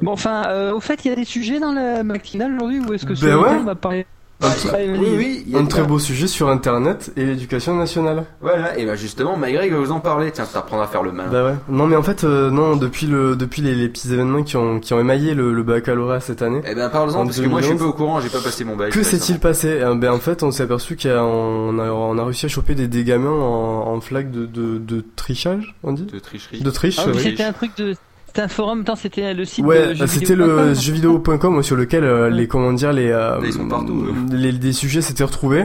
Bon, 0.00 0.12
enfin, 0.12 0.44
euh, 0.48 0.72
au 0.72 0.80
fait, 0.80 1.04
il 1.04 1.08
y 1.08 1.10
a 1.12 1.16
des 1.16 1.24
sujets 1.26 1.60
dans 1.60 1.72
la 1.72 2.02
matinale 2.02 2.54
aujourd'hui, 2.54 2.80
ou 2.80 2.94
est-ce 2.94 3.04
que 3.04 3.10
Ben 3.12 3.16
ce 3.16 3.26
ouais. 3.26 3.56
on 3.60 3.64
va 3.64 3.74
parler 3.74 4.06
Un, 4.40 4.50
Oui, 4.98 5.08
oui, 5.16 5.42
il 5.46 5.52
y 5.52 5.56
a 5.56 5.58
un 5.58 5.64
de 5.64 5.68
très 5.68 5.80
ça. 5.80 5.86
beau 5.88 5.98
sujet 5.98 6.28
sur 6.28 6.48
Internet 6.48 7.10
et 7.16 7.24
l'éducation 7.24 7.74
nationale. 7.76 8.24
Voilà, 8.40 8.78
et 8.78 8.86
bah 8.86 8.94
justement, 8.94 9.36
Mygreg 9.36 9.72
va 9.72 9.78
vous 9.78 9.90
en 9.90 9.98
parler. 9.98 10.30
Tiens, 10.30 10.46
t'apprendras 10.46 10.84
à 10.84 10.88
faire 10.88 11.02
le 11.02 11.10
malin. 11.10 11.28
Bah 11.30 11.44
ouais. 11.44 11.54
Non 11.68 11.88
mais 11.88 11.96
en 11.96 12.04
fait 12.04 12.22
euh, 12.22 12.48
non 12.48 12.76
depuis 12.76 13.06
le 13.08 13.34
depuis 13.34 13.62
les, 13.62 13.74
les 13.74 13.88
petits 13.88 14.12
événements 14.12 14.44
qui 14.44 14.56
ont 14.56 14.78
qui 14.78 14.94
ont 14.94 15.00
émaillé 15.00 15.34
le, 15.34 15.52
le 15.52 15.62
baccalauréat 15.64 16.20
cette 16.20 16.42
année. 16.42 16.60
Eh 16.66 16.74
ben 16.76 16.88
parle-en, 16.88 17.14
en 17.20 17.24
parce 17.24 17.40
que 17.40 17.46
moi 17.46 17.60
je 17.60 17.66
suis 17.66 17.74
2011. 17.76 17.78
pas 17.78 17.86
au 17.88 17.92
courant, 18.04 18.20
j'ai 18.20 18.28
pas 18.28 18.40
passé 18.40 18.62
mon 18.64 18.76
bac. 18.76 18.90
Que 18.92 19.02
s'est-il 19.02 19.40
passé? 19.40 19.80
Euh, 19.82 19.94
Ben 19.96 20.12
en 20.12 20.20
fait 20.20 20.44
on 20.44 20.52
s'est 20.52 20.62
aperçu 20.62 20.96
qu'on 20.96 21.78
a, 21.80 21.90
on 21.90 22.16
a 22.18 22.24
réussi 22.24 22.46
à 22.46 22.48
choper 22.48 22.76
des, 22.76 22.86
des 22.86 23.02
gamins 23.02 23.30
en, 23.30 23.92
en 23.92 24.00
flaque 24.00 24.30
de, 24.30 24.46
de, 24.46 24.78
de 24.78 25.04
trichage 25.16 25.74
on 25.82 25.92
dit? 25.92 26.04
De 26.06 26.18
tricherie. 26.20 26.60
De 26.60 26.70
triche. 26.70 26.98
Ah 27.00 27.04
oui, 27.08 27.12
oui. 27.16 27.22
c'était 27.22 27.42
un 27.44 27.52
truc 27.52 27.72
de. 27.76 27.96
C'était 28.28 28.42
un 28.42 28.48
forum, 28.48 28.84
c'était 28.96 29.34
le 29.34 29.44
site 29.44 29.64
Ouais, 29.64 29.94
de 29.94 30.06
c'était 30.06 30.36
le 30.36 30.74
jeuxvideo.com. 30.74 31.62
sur 31.62 31.76
lequel 31.76 32.04
euh, 32.04 32.28
les 32.30 32.46
comment 32.46 32.72
dire 32.72 32.92
les 32.92 33.08
euh, 33.10 33.40
Ils 33.42 33.52
sont 33.54 33.66
partout, 33.66 34.04
eux. 34.06 34.14
les 34.36 34.52
des 34.52 34.72
sujets 34.72 35.00
s'étaient 35.00 35.24
retrouvés. 35.24 35.64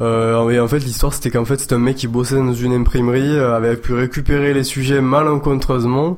Euh, 0.00 0.48
et 0.50 0.60
en 0.60 0.68
fait 0.68 0.78
l'histoire 0.78 1.12
c'était 1.12 1.30
qu'en 1.30 1.44
fait 1.44 1.58
c'était 1.58 1.74
un 1.74 1.78
mec 1.80 1.96
qui 1.96 2.06
bossait 2.06 2.36
dans 2.36 2.52
une 2.54 2.72
imprimerie 2.72 3.36
euh, 3.36 3.54
avait 3.56 3.76
pu 3.76 3.92
récupérer 3.92 4.54
les 4.54 4.62
sujets 4.64 5.00
malencontreusement, 5.00 6.16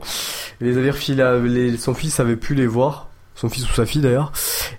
et 0.61 0.65
les 0.67 0.77
avait 0.79 0.91
refilés 0.91 1.23
à- 1.23 1.39
les, 1.39 1.77
son 1.79 1.95
fils 1.95 2.21
avait 2.21 2.37
pu 2.37 2.55
les 2.55 2.67
voir. 2.67 3.07
Son 3.35 3.49
fils 3.49 3.71
ou 3.71 3.73
sa 3.73 3.87
fille 3.87 4.03
d'ailleurs, 4.03 4.33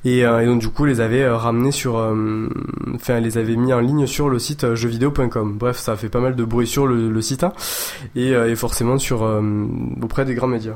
et, 0.03 0.25
euh, 0.25 0.41
et 0.41 0.45
donc 0.45 0.59
du 0.59 0.67
coup 0.67 0.83
les 0.83 0.99
avait 0.99 1.21
euh, 1.23 1.37
ramenés 1.37 1.71
sur, 1.71 1.97
euh, 1.97 2.49
enfin 2.93 3.21
les 3.21 3.37
avait 3.37 3.55
mis 3.55 3.71
en 3.71 3.79
ligne 3.79 4.05
sur 4.05 4.27
le 4.27 4.37
site 4.37 4.65
euh, 4.65 4.75
jeuxvideo.com. 4.75 5.55
Bref, 5.57 5.77
ça 5.77 5.93
a 5.93 5.95
fait 5.95 6.09
pas 6.09 6.19
mal 6.19 6.35
de 6.35 6.43
bruit 6.43 6.67
sur 6.67 6.85
le, 6.85 7.09
le 7.09 7.21
site 7.21 7.45
hein, 7.45 7.53
et, 8.17 8.35
euh, 8.35 8.51
et 8.51 8.57
forcément 8.57 8.97
sur 8.97 9.23
euh, 9.23 9.41
auprès 10.01 10.25
des 10.25 10.35
grands 10.35 10.47
médias. 10.47 10.75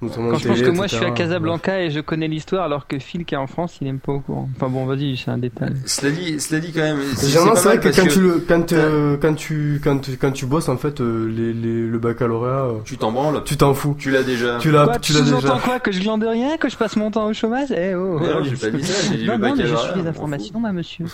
Notamment 0.00 0.30
Quand 0.30 0.38
je 0.38 0.46
pense 0.48 0.56
télé, 0.58 0.70
que 0.70 0.76
moi 0.76 0.86
je 0.86 0.94
suis 0.94 1.04
à 1.04 1.08
etc. 1.08 1.24
Casablanca 1.24 1.80
et 1.82 1.90
je 1.90 1.98
connais 1.98 2.28
l'histoire 2.28 2.62
alors 2.64 2.86
que 2.86 3.00
Phil 3.00 3.24
qui 3.24 3.34
est 3.34 3.38
en 3.38 3.48
France 3.48 3.78
il 3.80 3.88
aime 3.88 3.98
pas 3.98 4.12
au 4.12 4.20
courant. 4.20 4.48
Enfin 4.54 4.68
bon 4.68 4.86
vas-y 4.86 5.16
c'est 5.16 5.30
un 5.32 5.38
détail. 5.38 5.72
Cela 5.86 6.12
dit, 6.12 6.38
cela 6.40 6.60
dit 6.60 6.72
quand 6.72 6.82
même. 6.82 7.00
Généralement, 7.20 7.54
pas 7.54 7.60
c'est 7.60 7.68
vrai 7.68 7.80
que 7.80 7.88
quand 7.88 8.06
tu 8.06 8.20
le, 8.20 8.44
quand, 8.46 8.72
euh, 8.72 9.16
quand 9.20 9.34
tu, 9.34 9.80
quand 9.82 9.98
tu, 9.98 10.16
quand 10.16 10.30
tu 10.30 10.46
bosses, 10.46 10.68
en 10.68 10.76
fait, 10.76 11.00
euh, 11.00 11.26
les, 11.28 11.52
les, 11.52 11.82
le 11.88 11.98
baccalauréat, 11.98 12.50
euh, 12.66 12.78
Tu 12.84 12.96
t'en 12.96 13.10
branles. 13.10 13.42
tu 13.44 13.56
t'en 13.56 13.74
fous. 13.74 13.96
Tu 13.98 14.10
l'as 14.12 14.22
déjà. 14.22 14.58
Tu 14.58 14.70
l'as, 14.70 14.84
Quoi, 14.84 14.98
tu 15.00 15.12
tu 15.12 15.18
l'as 15.18 15.24
déjà. 15.24 15.58
quoi 15.64 15.80
Que 15.80 15.90
je 15.90 16.00
glande 16.00 16.22
rien 16.22 16.56
Que 16.58 16.68
je 16.68 16.76
passe 16.76 16.94
mon 16.96 17.10
temps 17.10 17.26
au 17.26 17.32
chômage 17.32 17.68
Eh 17.72 17.94
oh, 17.96 18.18
Mais 18.20 18.28
non, 18.28 18.34
oh, 18.40 18.44
j'ai 18.44 18.56
pas 18.56 18.76
dit 18.76 18.84
ça, 18.84 19.08
j'ai 19.10 19.18
dit 19.18 19.26
non, 19.26 19.32
le 19.32 19.38
non, 19.48 19.56
mais 19.56 19.66
je 19.66 19.74
suis 19.74 19.94
des 19.94 20.00
on 20.00 20.06
informations, 20.06 20.60
ma 20.60 20.72
monsieur. 20.72 21.06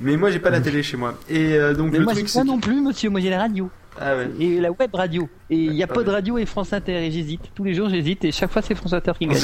Mais 0.00 0.16
moi 0.18 0.30
j'ai 0.30 0.38
pas 0.38 0.50
la 0.50 0.60
télé 0.60 0.82
chez 0.82 0.98
moi. 0.98 1.14
Et 1.30 1.54
euh, 1.54 1.72
donc 1.72 1.92
Mais 1.92 1.98
le 1.98 2.04
moi 2.04 2.12
truc 2.12 2.28
c'est. 2.28 2.44
non 2.44 2.58
plus, 2.60 2.80
monsieur. 2.82 3.08
Moi 3.08 3.20
j'ai 3.20 3.30
la 3.30 3.38
radio. 3.38 3.70
Ah 4.00 4.16
ouais. 4.16 4.28
Et 4.40 4.60
la 4.60 4.70
web 4.70 4.94
radio. 4.94 5.28
Et 5.50 5.56
il 5.56 5.72
y 5.74 5.82
a 5.82 5.86
Ah 5.90 5.94
pas 5.94 6.02
de 6.02 6.10
radio 6.10 6.36
et 6.38 6.44
France 6.44 6.72
Inter 6.74 7.06
et 7.06 7.10
j'hésite. 7.10 7.40
Tous 7.54 7.64
les 7.64 7.72
jours 7.74 7.88
j'hésite 7.88 8.24
et 8.24 8.32
chaque 8.32 8.52
fois 8.52 8.60
c'est 8.62 8.74
France 8.74 8.92
Inter 8.92 9.12
qui 9.18 9.26
gagne. 9.28 9.38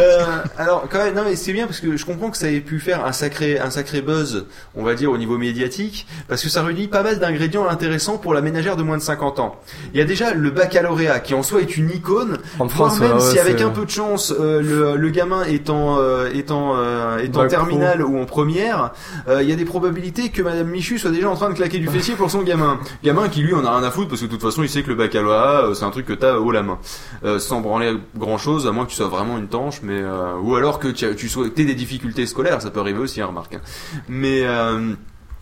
Euh, 0.00 0.24
alors 0.58 0.86
quand 0.90 0.98
même, 0.98 1.14
non 1.14 1.22
mais 1.24 1.36
c'est 1.36 1.52
bien 1.52 1.66
parce 1.66 1.80
que 1.80 1.96
je 1.96 2.04
comprends 2.04 2.30
que 2.30 2.36
ça 2.36 2.50
ait 2.50 2.60
pu 2.60 2.78
faire 2.80 3.04
un 3.04 3.12
sacré, 3.12 3.58
un 3.58 3.70
sacré 3.70 4.00
buzz, 4.02 4.46
on 4.74 4.82
va 4.84 4.94
dire 4.94 5.10
au 5.10 5.18
niveau 5.18 5.38
médiatique, 5.38 6.06
parce 6.28 6.42
que 6.42 6.48
ça 6.48 6.62
réunit 6.62 6.88
pas 6.88 7.02
mal 7.02 7.18
d'ingrédients 7.18 7.68
intéressants 7.68 8.18
pour 8.18 8.34
la 8.34 8.40
ménagère 8.40 8.76
de 8.76 8.82
moins 8.82 8.96
de 8.96 9.02
50 9.02 9.40
ans. 9.40 9.56
Il 9.92 9.98
y 9.98 10.02
a 10.02 10.04
déjà 10.04 10.34
le 10.34 10.50
baccalauréat 10.50 11.20
qui 11.20 11.34
en 11.34 11.42
soi 11.42 11.60
est 11.60 11.76
une 11.76 11.90
icône, 11.90 12.38
En 12.58 12.68
France, 12.68 13.00
même 13.00 13.14
ouais, 13.14 13.20
si 13.20 13.38
avec 13.38 13.60
un 13.60 13.70
peu 13.70 13.84
de 13.84 13.90
chance 13.90 14.32
euh, 14.38 14.60
le, 14.62 14.96
le 14.96 15.10
gamin 15.10 15.44
est 15.44 15.70
en, 15.70 15.98
euh, 15.98 16.30
est 16.32 16.50
en, 16.50 16.74
euh, 16.76 17.18
est 17.18 17.36
en 17.36 17.40
Bac 17.40 17.48
pro. 17.52 17.66
terminale 17.66 18.02
ou 18.02 18.18
en 18.20 18.24
première, 18.24 18.92
euh, 19.28 19.42
il 19.42 19.48
y 19.48 19.52
a 19.52 19.56
des 19.56 19.64
probabilités 19.64 20.28
que 20.30 20.42
Madame 20.42 20.68
Soit 20.86 21.10
déjà 21.10 21.28
en 21.28 21.34
train 21.34 21.50
de 21.50 21.54
claquer 21.54 21.78
du 21.78 21.88
fessier 21.88 22.14
pour 22.14 22.30
son 22.30 22.42
gamin. 22.42 22.78
Gamin 23.02 23.28
qui 23.28 23.42
lui 23.42 23.52
en 23.54 23.64
a 23.64 23.76
rien 23.76 23.86
à 23.86 23.90
foutre 23.90 24.08
parce 24.08 24.20
que 24.20 24.26
de 24.26 24.30
toute 24.30 24.40
façon 24.40 24.62
il 24.62 24.68
sait 24.68 24.84
que 24.84 24.88
le 24.88 24.94
baccalauréat 24.94 25.64
euh, 25.64 25.74
c'est 25.74 25.84
un 25.84 25.90
truc 25.90 26.06
que 26.06 26.12
t'as 26.12 26.36
haut 26.36 26.52
la 26.52 26.62
main, 26.62 26.78
euh, 27.24 27.40
sans 27.40 27.60
branler 27.60 27.96
grand 28.16 28.38
chose 28.38 28.68
à 28.68 28.72
moins 28.72 28.84
que 28.84 28.90
tu 28.90 28.96
sois 28.96 29.08
vraiment 29.08 29.36
une 29.36 29.48
tanche, 29.48 29.80
mais 29.82 29.98
euh, 30.00 30.36
ou 30.40 30.54
alors 30.54 30.78
que 30.78 30.86
tu, 30.88 31.28
sois, 31.28 31.48
des 31.48 31.74
difficultés 31.74 32.24
scolaires, 32.24 32.62
ça 32.62 32.70
peut 32.70 32.78
arriver 32.78 33.00
aussi, 33.00 33.20
hein, 33.20 33.26
remarque. 33.26 33.54
hein. 33.54 33.60
Mais 34.08 34.44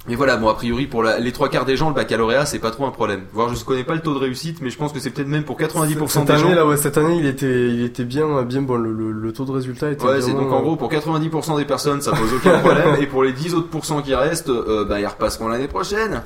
mais 0.06 0.16
voilà, 0.16 0.36
bon, 0.36 0.48
a 0.48 0.54
priori, 0.54 0.86
pour 0.86 1.02
la- 1.02 1.18
les 1.18 1.32
trois 1.32 1.48
quarts 1.48 1.64
des 1.64 1.76
gens, 1.78 1.88
le 1.88 1.94
baccalauréat, 1.94 2.44
c'est 2.44 2.58
pas 2.58 2.70
trop 2.70 2.84
un 2.84 2.90
problème. 2.90 3.22
Voire, 3.32 3.54
je 3.54 3.64
connais 3.64 3.84
pas 3.84 3.94
le 3.94 4.00
taux 4.00 4.12
de 4.12 4.18
réussite, 4.18 4.58
mais 4.60 4.68
je 4.68 4.76
pense 4.76 4.92
que 4.92 5.00
c'est 5.00 5.08
peut-être 5.10 5.28
même 5.28 5.44
pour 5.44 5.56
90% 5.56 6.20
Cette 6.20 6.24
des 6.26 6.36
gens. 6.38 6.46
année, 6.46 6.54
là, 6.56 6.66
ouais, 6.66 6.76
cette 6.76 6.98
année, 6.98 7.16
il 7.16 7.24
était, 7.26 7.68
il 7.70 7.82
était 7.84 8.04
bien, 8.04 8.42
bien 8.42 8.60
bon. 8.60 8.74
Le, 8.76 8.92
le, 8.92 9.12
le 9.12 9.32
taux 9.32 9.44
de 9.46 9.52
résultat 9.52 9.90
était 9.90 10.04
Ouais, 10.04 10.20
c'est 10.20 10.32
donc 10.32 10.52
en 10.52 10.60
gros 10.60 10.76
pour 10.76 10.90
90% 10.90 11.56
des 11.56 11.64
personnes 11.64 12.02
ça 12.02 12.12
pose 12.12 12.34
aucun 12.34 12.58
problème 12.58 12.96
et 13.00 13.06
pour 13.06 13.22
les 13.24 13.32
10 13.32 13.54
autres 13.54 13.68
pourcents 13.68 14.02
qui 14.02 14.14
restent, 14.14 14.50
euh, 14.50 14.84
bah 14.84 15.00
ils 15.00 15.06
repasseront 15.06 15.48
l'année 15.48 15.68
prochaine. 15.68 16.22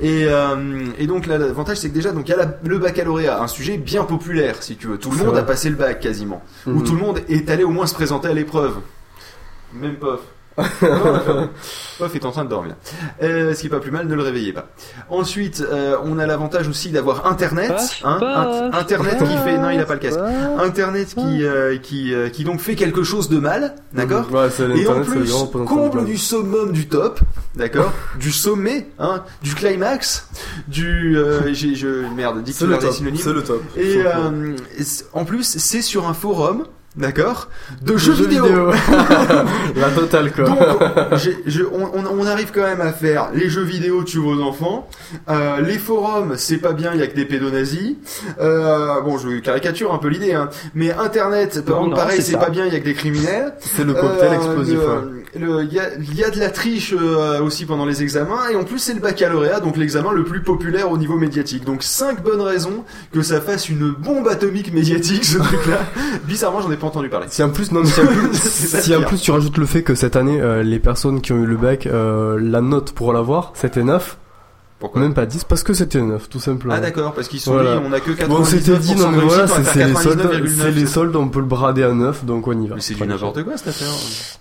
Et, 0.00 0.24
euh, 0.26 0.86
et 0.98 1.06
donc 1.06 1.26
là 1.26 1.36
l'avantage 1.38 1.76
c'est 1.78 1.90
que 1.90 1.94
déjà 1.94 2.12
donc 2.12 2.28
il 2.28 2.30
y 2.30 2.34
a 2.34 2.38
la- 2.38 2.58
le 2.64 2.78
baccalauréat, 2.78 3.42
un 3.42 3.46
sujet 3.48 3.76
bien 3.76 4.04
populaire 4.04 4.62
si 4.62 4.76
tu 4.76 4.86
veux. 4.86 4.96
Tout 4.98 5.10
le 5.10 5.16
monde 5.18 5.26
vrai. 5.28 5.40
a 5.40 5.42
passé 5.42 5.68
le 5.68 5.76
bac 5.76 6.00
quasiment, 6.00 6.42
ou 6.66 6.70
Mhm. 6.70 6.84
tout 6.84 6.92
le 6.94 7.00
monde 7.00 7.20
est 7.28 7.50
allé 7.50 7.64
au 7.64 7.70
moins 7.70 7.86
se 7.86 7.94
présenter 7.94 8.28
à 8.28 8.32
l'épreuve. 8.32 8.76
Même 9.74 9.96
pas. 9.96 10.18
Pof 11.98 12.14
est 12.14 12.24
en 12.24 12.30
train 12.30 12.44
de 12.44 12.50
dormir. 12.50 12.74
Euh, 13.22 13.54
ce 13.54 13.60
qui 13.60 13.66
est 13.66 13.70
pas 13.70 13.80
plus 13.80 13.90
mal, 13.90 14.06
ne 14.06 14.14
le 14.14 14.22
réveillez 14.22 14.52
pas. 14.52 14.68
Ensuite, 15.08 15.60
euh, 15.60 15.96
on 16.04 16.18
a 16.18 16.26
l'avantage 16.26 16.68
aussi 16.68 16.90
d'avoir 16.90 17.26
Internet. 17.26 17.68
Pof, 17.68 18.00
hein, 18.04 18.16
pof, 18.20 18.80
Internet 18.80 19.18
qui 19.18 19.36
fait... 19.38 19.58
Non, 19.58 19.70
il 19.70 19.80
a 19.80 19.84
pas 19.84 19.94
le 19.94 20.00
casque. 20.00 20.20
Internet 20.58 21.14
qui, 21.14 21.44
euh, 21.44 21.76
qui, 21.78 22.14
euh, 22.14 22.28
qui 22.28 22.44
donc 22.44 22.60
fait 22.60 22.74
quelque 22.74 23.02
chose 23.02 23.28
de 23.28 23.38
mal, 23.38 23.74
d'accord. 23.92 24.26
Ouais, 24.32 24.48
Et 24.76 24.86
en 24.88 25.02
plus, 25.02 25.32
comble 25.66 26.04
du 26.04 26.16
summum 26.16 26.72
du 26.72 26.88
top, 26.88 27.20
d'accord 27.54 27.92
Du 28.18 28.32
sommet, 28.32 28.88
hein, 28.98 29.22
du 29.42 29.54
climax, 29.54 30.28
du... 30.68 31.16
Euh, 31.16 31.52
j'ai, 31.54 31.74
je, 31.74 31.88
merde, 32.14 32.36
C'est 32.46 32.66
le 32.66 32.76
dictionnaire 32.76 32.78
des 32.78 32.86
top, 32.86 32.94
synonymes. 32.94 33.20
c'est 33.22 33.32
le 33.32 33.42
top. 33.42 33.62
Et 33.76 34.02
euh, 34.04 34.56
en 35.12 35.24
plus, 35.24 35.44
c'est 35.58 35.82
sur 35.82 36.06
un 36.08 36.14
forum, 36.14 36.64
d'accord 36.98 37.48
De 37.82 37.96
jeux, 37.96 38.14
jeux 38.14 38.26
vidéo. 38.26 38.44
vidéo. 38.44 38.70
La 39.76 39.90
totale, 39.90 40.32
quoi. 40.32 40.44
Donc, 40.44 40.58
on, 41.72 41.82
on- 41.98 42.18
on 42.20 42.26
arrive 42.26 42.50
quand 42.52 42.62
même 42.62 42.80
à 42.80 42.92
faire 42.92 43.28
les 43.32 43.48
jeux 43.48 43.62
vidéo 43.62 44.02
tuent 44.02 44.18
vos 44.18 44.42
enfants, 44.42 44.88
euh, 45.28 45.60
les 45.60 45.78
forums 45.78 46.34
c'est 46.36 46.58
pas 46.58 46.72
bien, 46.72 46.92
il 46.94 47.00
y 47.00 47.02
a 47.02 47.06
que 47.06 47.14
des 47.14 47.24
pédonazis. 47.24 47.98
Euh, 48.40 49.00
bon, 49.02 49.18
je 49.18 49.38
caricature 49.38 49.92
un 49.94 49.98
peu 49.98 50.08
l'idée, 50.08 50.34
hein. 50.34 50.48
mais 50.74 50.92
Internet, 50.92 51.64
par 51.64 51.76
Non, 51.76 51.82
contre, 51.84 51.96
non, 51.96 52.02
pareil, 52.02 52.22
c'est 52.22 52.36
pas 52.38 52.50
bien, 52.50 52.66
il 52.66 52.72
y 52.72 52.76
a 52.76 52.80
que 52.80 52.84
des 52.84 52.94
criminels. 52.94 53.54
C'est 53.60 53.84
le 53.84 53.94
cocktail 53.94 54.30
Euh, 54.32 54.34
explosif, 54.34 54.78
ouais. 54.78 55.64
y, 55.66 55.80
il 56.00 56.14
y 56.16 56.24
a 56.24 56.30
de 56.30 56.38
la 56.40 56.50
triche 56.50 56.94
euh, 56.98 57.40
aussi 57.40 57.64
pendant 57.66 57.84
les 57.86 58.02
examens 58.02 58.48
et 58.50 58.56
en 58.56 58.64
plus 58.64 58.78
c'est 58.78 58.94
le 58.94 59.00
baccalauréat, 59.00 59.60
donc 59.60 59.76
l'examen 59.76 60.12
le 60.12 60.24
plus 60.24 60.42
populaire 60.42 60.90
au 60.90 60.98
niveau 60.98 61.16
médiatique. 61.16 61.64
Donc 61.64 61.82
cinq 61.82 62.22
bonnes 62.22 62.40
raisons 62.40 62.84
que 63.12 63.22
ça 63.22 63.40
fasse 63.40 63.68
une 63.68 63.90
bombe 63.92 64.26
atomique 64.28 64.72
médiatique 64.72 65.24
ce 65.24 65.38
truc-là. 65.38 65.78
Bizarrement, 66.24 66.60
j'en 66.62 66.70
ai 66.72 66.76
pas 66.76 66.87
entendu 66.88 67.08
parler. 67.08 67.26
Si 67.30 67.42
en 67.42 67.50
plus, 67.50 67.72
non, 67.72 67.80
mais 67.80 67.86
si 67.86 68.00
en 68.94 69.00
si 69.00 69.06
plus 69.06 69.20
tu 69.20 69.30
rajoutes 69.30 69.58
le 69.58 69.66
fait 69.66 69.82
que 69.82 69.94
cette 69.94 70.16
année, 70.16 70.40
euh, 70.40 70.62
les 70.62 70.78
personnes 70.78 71.20
qui 71.20 71.32
ont 71.32 71.36
eu 71.36 71.46
le 71.46 71.56
bac, 71.56 71.86
euh, 71.86 72.38
la 72.40 72.60
note 72.60 72.92
pour 72.92 73.12
l'avoir, 73.12 73.52
c'était 73.54 73.84
9. 73.84 74.18
Pourquoi 74.80 75.00
Même 75.02 75.12
pas 75.14 75.26
10, 75.26 75.42
parce 75.44 75.64
que 75.64 75.72
c'était 75.74 76.00
9, 76.00 76.28
tout 76.28 76.38
simplement. 76.38 76.74
Ah 76.76 76.80
d'accord, 76.80 77.12
parce 77.12 77.26
qu'ils 77.26 77.40
sont 77.40 77.52
Voilà. 77.52 77.78
dit 77.78 77.82
on 77.84 77.92
a 77.92 77.98
que 77.98 78.12
99% 78.12 78.28
Bon, 78.28 78.44
c'était 78.44 78.76
dit, 78.78 78.94
non, 78.94 79.10
mais 79.10 79.18
voilà, 79.24 79.44
on 79.44 79.64
c'est 79.64 79.84
les 79.84 79.94
soldes, 79.94 80.20
99,9, 80.20 80.48
c'est 80.62 80.70
les 80.70 80.80
c'est- 80.80 80.86
soldes, 80.86 81.16
on 81.16 81.28
peut 81.28 81.40
le 81.40 81.46
brader 81.46 81.82
à 81.82 81.92
9, 81.92 82.24
donc 82.24 82.46
on 82.46 82.60
y 82.62 82.68
va. 82.68 82.76
Mais 82.76 82.80
c'est 82.80 82.94
du 82.94 83.04
n'importe 83.04 83.42
quoi 83.42 83.56
cette 83.56 83.68
affaire. 83.68 83.88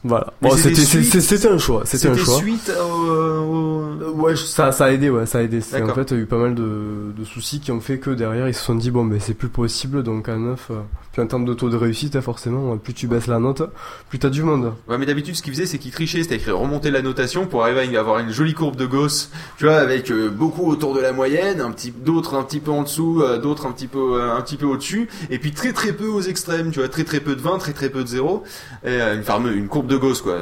Voilà. 0.03 0.33
Mais 0.43 0.49
Bon, 0.49 0.55
c'était 0.55 1.47
un 1.47 1.57
choix, 1.57 1.81
c'était 1.85 2.09
un 2.09 2.17
choix. 2.17 2.35
suite 2.37 2.71
au, 2.79 3.83
Ouais, 4.17 4.35
ça, 4.35 4.71
ça 4.71 4.85
a 4.85 4.91
aidé, 4.91 5.09
ouais, 5.09 5.25
ça 5.25 5.39
a 5.39 5.41
aidé. 5.41 5.61
C'est- 5.61 5.81
En 5.81 5.93
fait, 5.93 6.11
il 6.11 6.17
y 6.17 6.19
a 6.19 6.23
eu 6.23 6.25
pas 6.25 6.37
mal 6.37 6.55
de, 6.55 7.13
de 7.17 7.23
soucis 7.25 7.59
qui 7.59 7.71
ont 7.71 7.79
fait 7.79 7.97
que 7.99 8.09
derrière, 8.09 8.47
ils 8.47 8.53
se 8.53 8.63
sont 8.63 8.75
dit, 8.75 8.91
bon, 8.91 9.05
ben, 9.05 9.19
c'est 9.19 9.33
plus 9.33 9.49
possible, 9.49 10.03
donc 10.03 10.27
à 10.29 10.35
9, 10.37 10.67
euh, 10.71 10.75
puis 11.11 11.21
en 11.21 11.27
termes 11.27 11.45
de 11.45 11.53
taux 11.53 11.69
de 11.69 11.75
réussite, 11.77 12.15
hein, 12.15 12.21
forcément, 12.21 12.77
plus 12.77 12.93
tu 12.93 13.07
baisses 13.07 13.27
la 13.27 13.39
note, 13.39 13.63
plus 14.09 14.19
t'as 14.19 14.29
du 14.29 14.43
monde. 14.43 14.73
Ouais, 14.87 14.97
mais 14.97 15.05
d'habitude, 15.05 15.35
ce 15.35 15.41
qu'ils 15.41 15.53
faisaient, 15.53 15.65
c'est 15.65 15.77
qu'ils 15.77 15.91
trichaient, 15.91 16.23
c'était 16.23 16.35
écrit 16.35 16.51
remonter 16.51 16.91
la 16.91 17.01
notation 17.01 17.45
pour 17.45 17.63
arriver 17.63 17.95
à 17.95 17.99
avoir 17.99 18.19
une 18.19 18.31
jolie 18.31 18.53
courbe 18.53 18.75
de 18.75 18.85
Gauss, 18.85 19.29
tu 19.57 19.65
vois, 19.65 19.77
avec 19.77 20.09
euh, 20.11 20.26
beaucoup 20.29 20.69
autour 20.69 20.93
de 20.95 20.99
la 21.01 21.11
moyenne, 21.13 21.61
un 21.61 21.71
petit, 21.71 21.91
d'autres 21.91 22.35
un 22.35 22.43
petit 22.43 22.59
peu 22.59 22.71
en 22.71 22.83
dessous, 22.83 23.21
euh, 23.21 23.37
d'autres 23.39 23.65
un 23.65 23.71
petit 23.71 23.87
peu, 23.87 24.21
euh, 24.21 24.35
un 24.35 24.41
petit 24.41 24.57
peu 24.57 24.65
au-dessus, 24.65 25.07
et 25.29 25.39
puis 25.39 25.51
très 25.51 25.73
très 25.73 25.93
peu 25.93 26.07
aux 26.07 26.21
extrêmes, 26.21 26.71
tu 26.71 26.79
vois, 26.79 26.89
très 26.89 27.03
très 27.03 27.19
peu 27.19 27.35
de 27.35 27.41
20, 27.41 27.57
très 27.57 27.73
très 27.73 27.89
peu 27.89 28.03
de 28.03 28.07
0, 28.07 28.43
et 28.83 28.89
euh, 28.89 29.15
une 29.15 29.23
fameuse, 29.23 29.55
une 29.55 29.67
courbe 29.67 29.87
de 29.87 29.97
Gauss, 29.97 30.21
quoi. 30.21 30.35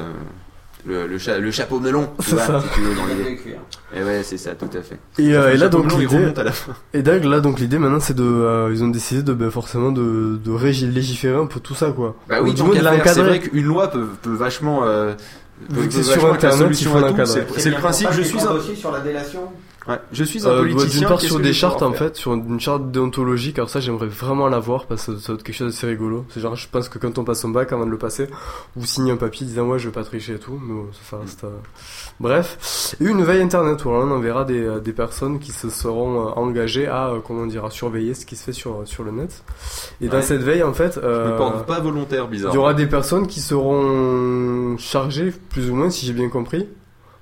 Le, 0.88 1.08
le, 1.08 1.18
cha- 1.18 1.40
le 1.40 1.50
chapeau 1.50 1.80
melon, 1.80 2.10
tu 2.20 2.26
C'est 2.30 2.36
vois, 2.36 2.46
ça. 2.46 2.62
si 2.62 2.68
tu 2.76 2.82
veux, 2.82 2.94
dans 2.94 3.08
l'idée. 3.08 3.40
Et 3.96 4.04
ouais, 4.04 4.22
c'est 4.22 4.38
ça, 4.38 4.52
tout 4.54 4.70
à 4.78 4.82
fait. 4.84 5.00
Et, 5.18 5.34
euh, 5.36 5.56
là, 5.56 5.68
donc, 5.68 5.92
l'idée, 5.98 6.28
et 6.94 7.02
donc, 7.02 7.24
là, 7.24 7.40
donc, 7.40 7.60
l'idée, 7.60 7.80
maintenant, 7.80 8.00
c'est 8.00 8.14
de, 8.16 8.22
euh, 8.24 8.70
ils 8.72 8.84
ont 8.84 8.90
décidé 8.90 9.24
de, 9.24 9.34
ben, 9.34 9.50
forcément, 9.50 9.92
de, 9.92 10.38
de 10.44 10.52
régi- 10.52 10.88
légiférer 10.88 11.38
un 11.40 11.48
peu 11.48 11.60
tout 11.60 11.74
ça, 11.74 11.90
quoi. 11.90 12.16
Bah 12.30 12.40
Ou 12.40 12.46
oui, 12.46 12.56
faire, 12.56 13.14
c'est 13.16 13.24
vrai 13.24 13.40
qu'une 13.40 13.66
loi 13.66 13.88
peut, 13.90 14.06
peut 14.22 14.36
vachement, 14.36 14.82
euh, 14.84 15.14
peut, 15.74 15.82
Vu 15.82 15.88
que 15.88 15.94
c'est 15.96 16.04
sur 16.04 16.32
Internet, 16.32 16.68
c'est, 17.26 17.60
c'est 17.60 17.70
le 17.72 17.78
principe, 17.78 18.10
je 18.12 18.22
suis 18.22 18.40
un, 18.42 18.52
aussi 18.52 18.76
sur 18.76 18.92
la 18.92 19.00
délation. 19.00 19.40
Ouais, 19.88 20.00
je 20.12 20.24
suis 20.24 20.46
un 20.48 20.52
Euh, 20.52 20.60
politicien. 20.60 21.00
D'une 21.00 21.08
part 21.08 21.22
sur 21.22 21.40
des 21.40 21.54
je 21.54 21.60
chartes 21.60 21.82
en 21.82 21.94
fait, 21.94 22.16
sur 22.16 22.34
une 22.34 22.60
charte 22.60 22.92
déontologique, 22.92 23.58
alors 23.60 23.70
ça 23.70 23.80
j'aimerais 23.80 24.08
vraiment 24.08 24.48
l'avoir 24.48 24.86
parce 24.86 25.06
que 25.06 25.18
ça 25.18 25.34
va 25.34 25.38
être 25.38 25.44
quelque 25.44 25.56
chose 25.56 25.74
d'assez 25.74 25.88
rigolo. 25.88 26.26
C'est 26.30 26.42
genre 26.42 26.56
je 26.56 26.68
pense 26.70 26.90
que 26.90 26.98
quand 27.00 27.18
on 27.18 27.24
passe 27.24 27.42
son 27.42 27.50
bac 27.50 27.72
avant 27.74 27.86
de 27.86 27.92
le 27.92 27.98
passer, 27.98 28.28
vous 28.76 28.86
signez 28.86 29.12
un 29.12 29.18
papier 29.18 29.46
disant 29.46 29.64
ouais 29.68 29.80
je 29.80 29.88
vais 29.88 29.94
pas 29.94 30.04
tricher 30.04 30.34
et 30.34 30.40
tout, 30.40 30.60
mais 30.62 30.74
bon, 30.74 30.88
ça, 31.10 31.18
reste... 31.18 31.44
euh, 31.44 31.50
Bref, 32.20 32.96
et 33.02 33.06
une 33.06 33.24
veille 33.24 33.42
internet 33.42 33.84
où 33.86 33.90
là, 33.90 33.98
on 33.98 34.12
enverra 34.12 34.46
des, 34.46 34.64
euh, 34.64 34.80
des 34.80 34.94
personnes 34.94 35.40
qui 35.40 35.52
se 35.52 35.70
seront 35.70 36.28
euh, 36.28 36.32
engagées 36.32 36.88
à, 36.88 37.10
euh, 37.10 37.20
comment 37.26 37.46
dire, 37.46 37.66
à 37.66 37.70
surveiller 37.72 38.14
ce 38.14 38.26
qui 38.26 38.36
se 38.36 38.44
fait 38.44 38.54
sur, 38.54 38.82
sur 38.86 39.04
le 39.04 39.12
net. 39.12 39.44
Et 40.02 40.08
dans 40.08 40.22
cette 40.22 40.42
veille 40.42 40.64
en 40.64 40.74
fait, 40.74 40.94
Je 40.96 41.06
euh, 41.06 41.32
me 41.34 41.38
porte 41.38 41.66
pas 41.66 41.80
volontaire, 41.80 42.28
bizarre. 42.28 42.52
il 42.52 42.56
y 42.56 42.58
aura 42.58 42.74
des 42.74 42.88
personnes 42.88 43.28
qui 43.28 43.42
seront 43.42 44.78
chargées, 44.78 45.34
plus 45.50 45.70
ou 45.70 45.76
moins 45.76 45.90
si 45.90 46.06
j'ai 46.06 46.14
bien 46.14 46.30
compris, 46.30 46.68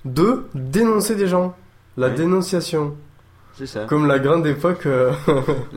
de 0.04 0.44
dénoncer 0.54 1.14
des 1.14 1.26
gens. 1.26 1.56
La 1.96 2.10
dénonciation. 2.10 2.96
C'est 3.56 3.66
ça. 3.66 3.80
Comme 3.88 4.08
la 4.08 4.18
grande 4.18 4.46
époque 4.48 4.84
euh, 4.86 5.12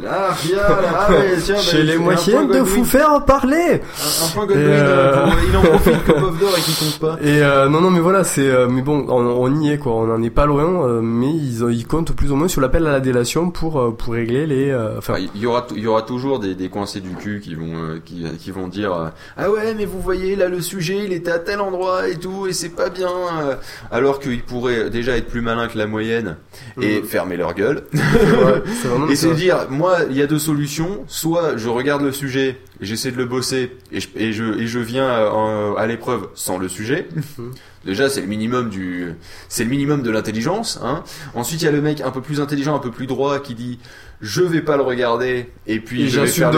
Là, 0.01 0.29
viens, 0.43 0.55
là, 0.57 0.67
ah 0.95 1.07
tiens, 1.43 1.55
bah, 1.55 1.61
chez 1.61 1.83
les 1.83 1.95
point 1.95 2.45
de 2.45 2.57
vous 2.59 2.83
faire 2.83 3.23
parler. 3.23 3.81
Un, 3.83 4.25
un 4.25 4.29
point 4.33 4.45
Godwin, 4.47 4.63
euh, 4.65 5.13
euh, 5.15 5.23
pour- 5.27 5.33
il 5.47 5.57
en 5.57 5.61
profite 5.77 6.03
que 6.05 6.11
Pov 6.13 6.39
d'or 6.39 6.49
et 6.57 6.61
qu'il 6.61 6.73
compte 6.75 6.99
pas. 6.99 7.17
Et 7.21 7.43
euh, 7.43 7.69
non 7.69 7.81
non 7.81 7.91
mais 7.91 7.99
voilà 7.99 8.23
c'est 8.23 8.49
euh, 8.49 8.67
mais 8.67 8.81
bon 8.81 9.05
on, 9.09 9.13
on 9.21 9.61
y 9.61 9.71
est 9.71 9.77
quoi 9.77 9.91
on 9.93 10.11
en 10.11 10.23
est 10.23 10.31
pas 10.31 10.47
loin 10.47 10.87
euh, 10.87 11.01
mais 11.01 11.29
ils 11.29 11.61
ils 11.71 11.85
comptent 11.85 12.13
plus 12.13 12.31
ou 12.31 12.35
moins 12.35 12.47
sur 12.47 12.61
l'appel 12.61 12.87
à 12.87 12.91
la 12.91 12.99
délation 12.99 13.51
pour 13.51 13.79
euh, 13.79 13.91
pour 13.91 14.13
régler 14.13 14.47
les 14.47 14.73
enfin 14.75 15.13
Enfin, 15.13 15.19
il 15.35 15.39
y 15.41 15.45
aura, 15.45 15.65
il 15.75 15.81
y 15.83 15.87
aura 15.87 16.01
toujours 16.01 16.39
des, 16.39 16.55
des 16.55 16.69
coincés 16.69 16.99
du 16.99 17.11
cul 17.15 17.39
qui 17.41 17.53
vont, 17.55 17.75
euh, 17.75 17.99
qui, 18.03 18.25
qui 18.39 18.51
vont 18.51 18.67
dire 18.67 18.91
euh, 18.93 19.07
ah 19.37 19.49
ouais 19.51 19.73
mais 19.75 19.85
vous 19.85 20.01
voyez 20.01 20.35
là 20.35 20.49
le 20.49 20.61
sujet 20.61 21.01
il 21.05 21.13
était 21.13 21.31
à 21.31 21.39
tel 21.39 21.61
endroit 21.61 22.07
et 22.09 22.15
tout 22.15 22.47
et 22.47 22.53
c'est 22.53 22.75
pas 22.75 22.89
bien 22.89 23.07
euh, 23.09 23.55
alors 23.91 24.19
qu'ils 24.19 24.41
pourraient 24.43 24.89
déjà 24.89 25.15
être 25.15 25.27
plus 25.27 25.41
malins 25.41 25.67
que 25.67 25.77
la 25.77 25.85
moyenne 25.87 26.37
et 26.81 27.01
fermer 27.03 27.37
leur 27.37 27.53
gueule 27.53 27.66
Et 29.10 29.15
se 29.15 29.27
dire 29.27 29.68
moi 29.69 29.98
il 30.10 30.15
y 30.18 30.22
a 30.22 30.27
deux 30.27 30.39
solutions 30.39 31.03
soit 31.07 31.57
je 31.57 31.69
regarde 31.69 32.02
le 32.02 32.11
sujet 32.11 32.57
et 32.81 32.85
j'essaie 32.85 33.11
de 33.11 33.18
le 33.18 33.26
bosser 33.26 33.76
et 33.91 33.99
je 33.99 34.07
et 34.15 34.34
je, 34.34 34.44
et 34.60 34.68
je 34.68 34.80
viens 34.80 35.06
euh, 35.06 35.30
en- 35.30 35.76
à 35.76 35.85
l'épreuve 35.88 36.27
sans 36.35 36.57
le 36.57 36.68
sujet 36.68 37.07
Mhm. 37.38 37.52
Déjà, 37.85 38.10
c'est 38.10 38.19
le 38.19 38.27
minimum 38.27 38.69
du, 38.69 39.14
c'est 39.48 39.64
le 39.64 39.69
minimum 39.69 40.02
de 40.03 40.11
l'intelligence. 40.11 40.77
Hein. 40.84 41.03
Ensuite, 41.35 41.61
il 41.61 41.65
y 41.65 41.68
a 41.69 41.72
le 41.72 41.80
mec 41.81 42.02
un 42.02 42.11
peu 42.11 42.19
plus 42.19 42.41
intelligent, 42.41 42.76
un 42.76 42.80
peu 42.80 42.91
plus 42.91 43.07
droit, 43.07 43.39
qui 43.39 43.56
dit 43.56 43.80
je 44.22 44.41
vais 44.41 44.61
pas 44.61 44.77
le 44.77 44.84
regarder 44.84 45.49
et 45.68 45.80
puis 45.80 46.03
Et 46.03 46.07
j'assume 46.07 46.49
de 46.52 46.57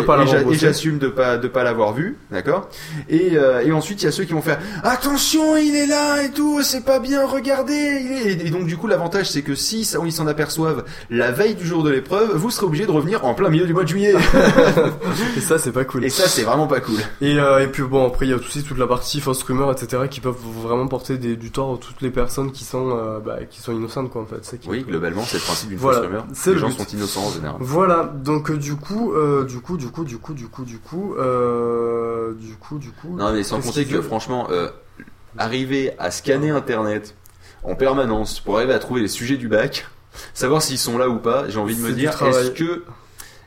de 1.00 1.08
pas 1.10 1.38
de 1.38 1.48
pas 1.48 1.64
l'avoir 1.64 1.94
vu, 1.94 2.18
d'accord? 2.32 2.70
Et 3.10 3.32
euh, 3.38 3.62
et 3.66 3.72
ensuite, 3.72 4.02
il 4.02 4.06
y 4.06 4.08
a 4.08 4.12
ceux 4.12 4.24
qui 4.24 4.34
vont 4.34 4.42
faire 4.42 4.60
attention, 4.84 5.58
il 5.58 5.76
est 5.76 5.88
là 5.88 6.24
et 6.24 6.30
tout, 6.32 6.62
c'est 6.64 6.86
pas 6.86 7.00
bien, 7.00 7.26
regardez. 7.26 7.74
Il 7.74 8.12
est... 8.12 8.48
Et 8.48 8.50
donc 8.50 8.66
du 8.66 8.78
coup, 8.78 8.88
l'avantage 8.88 9.30
c'est 9.30 9.42
que 9.42 9.56
si 9.56 9.86
ça, 9.86 10.00
ils 10.06 10.12
s'en 10.14 10.28
aperçoivent 10.28 10.86
la 11.10 11.32
veille 11.32 11.56
du 11.56 11.66
jour 11.66 11.84
de 11.84 11.90
l'épreuve, 11.90 12.32
vous 12.36 12.50
serez 12.52 12.66
obligé 12.66 12.86
de 12.86 12.92
revenir 12.92 13.26
en 13.26 13.34
plein 13.34 13.50
milieu 13.50 13.66
du 13.66 13.74
mois 13.74 13.84
de 13.84 13.90
juillet. 13.90 14.14
et 15.38 15.42
ça 15.42 15.58
c'est 15.58 15.72
pas 15.72 15.86
cool 15.86 16.06
et 16.06 16.10
ça, 16.10 16.28
c'est 16.28 16.44
vraiment 16.44 16.68
pas 16.68 16.80
cool. 16.80 17.00
et 17.22 17.38
euh, 17.40 17.64
et 17.64 17.68
puis 17.68 17.84
bon 17.84 18.08
après 18.08 18.26
il 18.26 18.30
y 18.30 18.34
a 18.34 18.38
aussi 18.38 18.64
toute 18.64 18.78
la 18.78 18.88
partie 18.88 19.20
fausse 19.20 19.44
rumeur 19.44 19.72
etc 19.72 20.04
qui 20.10 20.20
peuvent 20.22 20.36
vraiment 20.64 20.88
porter 20.88 21.18
des, 21.18 21.36
du 21.36 21.52
tort 21.52 21.74
à 21.74 21.78
toutes 21.78 22.02
les 22.02 22.10
personnes 22.12 22.52
qui 22.52 22.64
sont 22.64 22.98
euh, 22.98 23.20
bah, 23.20 23.40
qui 23.50 23.60
sont 23.62 23.74
innocentes 23.74 24.10
quoi 24.10 24.22
en 24.22 24.26
fait 24.26 24.60
Oui, 24.68 24.84
globalement, 24.88 25.24
c'est 25.26 25.38
le 25.38 25.44
principe 25.44 25.70
d'une 25.70 25.78
Voilà, 25.78 26.00
fausse 26.00 26.08
rumeur. 26.08 26.26
Les 26.46 26.54
le 26.54 26.58
gens 26.60 26.68
but. 26.70 26.78
sont 26.80 26.86
innocents 26.96 27.26
en 27.28 27.32
général. 27.32 27.49
Voilà, 27.60 28.04
donc 28.04 28.52
euh, 28.52 28.58
du 28.58 28.76
coup, 28.76 29.14
euh, 29.14 29.46
du 29.46 29.60
coup, 29.60 29.78
du 29.78 29.88
coup, 29.88 30.04
du 30.04 30.18
coup, 30.18 30.34
du 30.34 30.48
coup, 30.48 30.64
du 30.66 30.78
coup, 30.78 31.16
euh, 31.18 32.34
du 32.34 32.56
coup, 32.56 32.78
du 32.78 32.92
coup. 32.92 33.16
Non, 33.16 33.34
mais 33.34 33.44
sans 33.44 33.62
compter 33.62 33.86
que 33.86 34.02
franchement, 34.02 34.48
euh, 34.52 34.70
arriver 35.38 35.94
à 36.00 36.12
scanner 36.12 36.50
Internet 36.50 37.16
en 37.64 37.76
permanence 37.76 38.40
pour 38.40 38.58
arriver 38.58 38.74
à 38.74 38.80
trouver 38.80 39.02
les 39.02 39.08
sujets 39.08 39.38
du 39.38 39.48
bac, 39.48 39.88
savoir 40.34 40.62
s'ils 40.62 40.78
sont 40.78 40.98
là 40.98 41.10
ou 41.10 41.18
pas, 41.18 41.50
j'ai 41.50 41.60
envie 41.60 41.76
de 41.76 41.82
me 41.82 41.90
du 41.90 41.96
dire, 41.96 42.22
est-ce 42.24 42.52
que, 42.52 42.84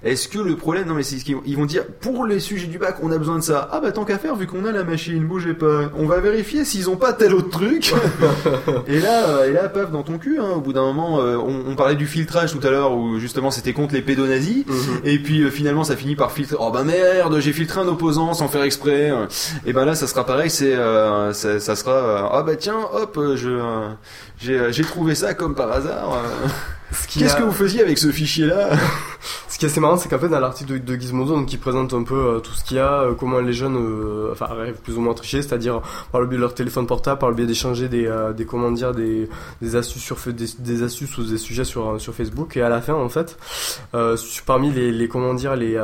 est-ce 0.04 0.28
que 0.28 0.38
le 0.38 0.56
problème, 0.56 0.88
non 0.88 0.94
mais 0.94 1.02
c'est 1.02 1.18
ce 1.18 1.24
qu'ils 1.24 1.36
ils 1.46 1.56
vont 1.56 1.66
dire, 1.66 1.84
pour 2.00 2.26
les 2.26 2.40
sujets 2.40 2.66
du 2.66 2.78
bac, 2.78 2.96
on 3.02 3.10
a 3.12 3.18
besoin 3.18 3.38
de 3.38 3.42
ça. 3.42 3.68
Ah 3.72 3.80
bah 3.80 3.92
tant 3.92 4.04
qu'à 4.04 4.18
faire, 4.18 4.36
vu 4.36 4.46
qu'on 4.46 4.64
a 4.64 4.72
la 4.72 4.84
machine, 4.84 5.26
bougez 5.26 5.54
pas, 5.54 5.90
on 5.96 6.06
va 6.06 6.20
vérifier 6.20 6.64
s'ils 6.64 6.90
ont 6.90 6.96
pas 6.96 7.12
tel 7.12 7.34
autre 7.34 7.50
truc. 7.50 7.94
et 8.86 9.00
là, 9.00 9.28
euh, 9.28 9.48
et 9.48 9.52
là, 9.52 9.68
paf, 9.68 9.90
dans 9.90 10.02
ton 10.02 10.18
cul, 10.18 10.38
hein, 10.40 10.50
au 10.56 10.60
bout 10.60 10.72
d'un 10.72 10.82
moment, 10.82 11.20
euh, 11.20 11.36
on, 11.36 11.70
on 11.70 11.76
parlait 11.76 11.94
du 11.94 12.06
filtrage 12.06 12.52
tout 12.52 12.66
à 12.66 12.70
l'heure 12.70 12.92
où 12.96 13.18
justement 13.18 13.50
c'était 13.50 13.72
contre 13.72 13.94
les 13.94 14.02
pédonazis. 14.02 14.64
Mhm. 14.66 15.00
Et 15.04 15.18
puis 15.18 15.42
euh, 15.42 15.50
finalement 15.50 15.84
ça 15.84 15.96
finit 15.96 16.16
par 16.16 16.32
filtrer. 16.32 16.56
Oh 16.58 16.70
bah 16.70 16.84
merde, 16.84 17.38
j'ai 17.40 17.52
filtré 17.52 17.80
un 17.80 17.88
opposant 17.88 18.34
sans 18.34 18.48
faire 18.48 18.62
exprès. 18.62 19.12
Et 19.66 19.72
ben 19.72 19.84
là 19.84 19.94
ça 19.94 20.06
sera 20.06 20.26
pareil, 20.26 20.50
c'est 20.50 20.74
euh, 20.74 21.32
ça, 21.32 21.60
ça 21.60 21.76
sera 21.76 21.92
euh, 21.92 22.28
ah 22.30 22.42
bah 22.42 22.56
tiens, 22.56 22.80
hop, 22.92 23.16
euh, 23.18 23.36
je 23.36 23.50
euh, 23.50 23.88
j'ai 24.38 24.58
euh, 24.58 24.72
j'ai 24.72 24.82
trouvé 24.84 25.14
ça 25.14 25.34
comme 25.34 25.54
par 25.54 25.70
hasard. 25.70 26.22
Qu'est-ce 27.18 27.34
a- 27.36 27.38
que 27.38 27.42
vous 27.44 27.52
faisiez 27.52 27.80
avec 27.82 27.98
ce 27.98 28.10
fichier 28.10 28.46
là 28.46 28.70
Ce 29.48 29.58
qui 29.58 29.66
est 29.66 29.68
assez 29.68 29.80
marrant, 29.80 29.96
c'est 29.96 30.08
qu'en 30.08 30.18
fait, 30.18 30.28
dans 30.28 30.40
l'article 30.40 30.72
de, 30.72 30.78
de 30.78 31.00
Gizmodo, 31.00 31.34
donc, 31.36 31.56
présente 31.58 31.94
un 31.94 32.02
peu 32.02 32.14
euh, 32.16 32.38
tout 32.40 32.52
ce 32.54 32.64
qu'il 32.64 32.78
y 32.78 32.80
a, 32.80 33.02
euh, 33.02 33.14
comment 33.14 33.38
les 33.38 33.52
jeunes, 33.52 33.76
euh, 33.76 34.30
enfin, 34.32 34.46
arrivent 34.50 34.80
plus 34.82 34.96
ou 34.96 35.00
moins 35.00 35.12
à 35.12 35.14
tricher, 35.14 35.42
c'est-à-dire 35.42 35.80
par 36.10 36.20
le 36.20 36.26
biais 36.26 36.36
de 36.38 36.42
leur 36.42 36.54
téléphone 36.54 36.86
portable, 36.86 37.20
par 37.20 37.28
le 37.28 37.36
biais 37.36 37.46
d'échanger 37.46 37.88
des, 37.88 38.10
des, 38.36 38.44
comment 38.46 38.72
dire, 38.72 38.92
des, 38.92 39.28
des 39.60 39.76
astuces 39.76 40.02
sur, 40.02 40.16
des, 40.26 40.46
des 40.58 40.82
astuces 40.82 41.16
ou 41.18 41.22
des 41.24 41.38
sujets 41.38 41.64
sur, 41.64 42.00
sur 42.00 42.14
Facebook, 42.14 42.56
et 42.56 42.62
à 42.62 42.68
la 42.68 42.80
fin, 42.80 42.94
en 42.94 43.08
fait, 43.08 43.36
parmi 44.46 44.72
les, 44.72 44.90
les, 44.90 45.06
comment 45.08 45.34
dire, 45.34 45.54
les, 45.54 45.80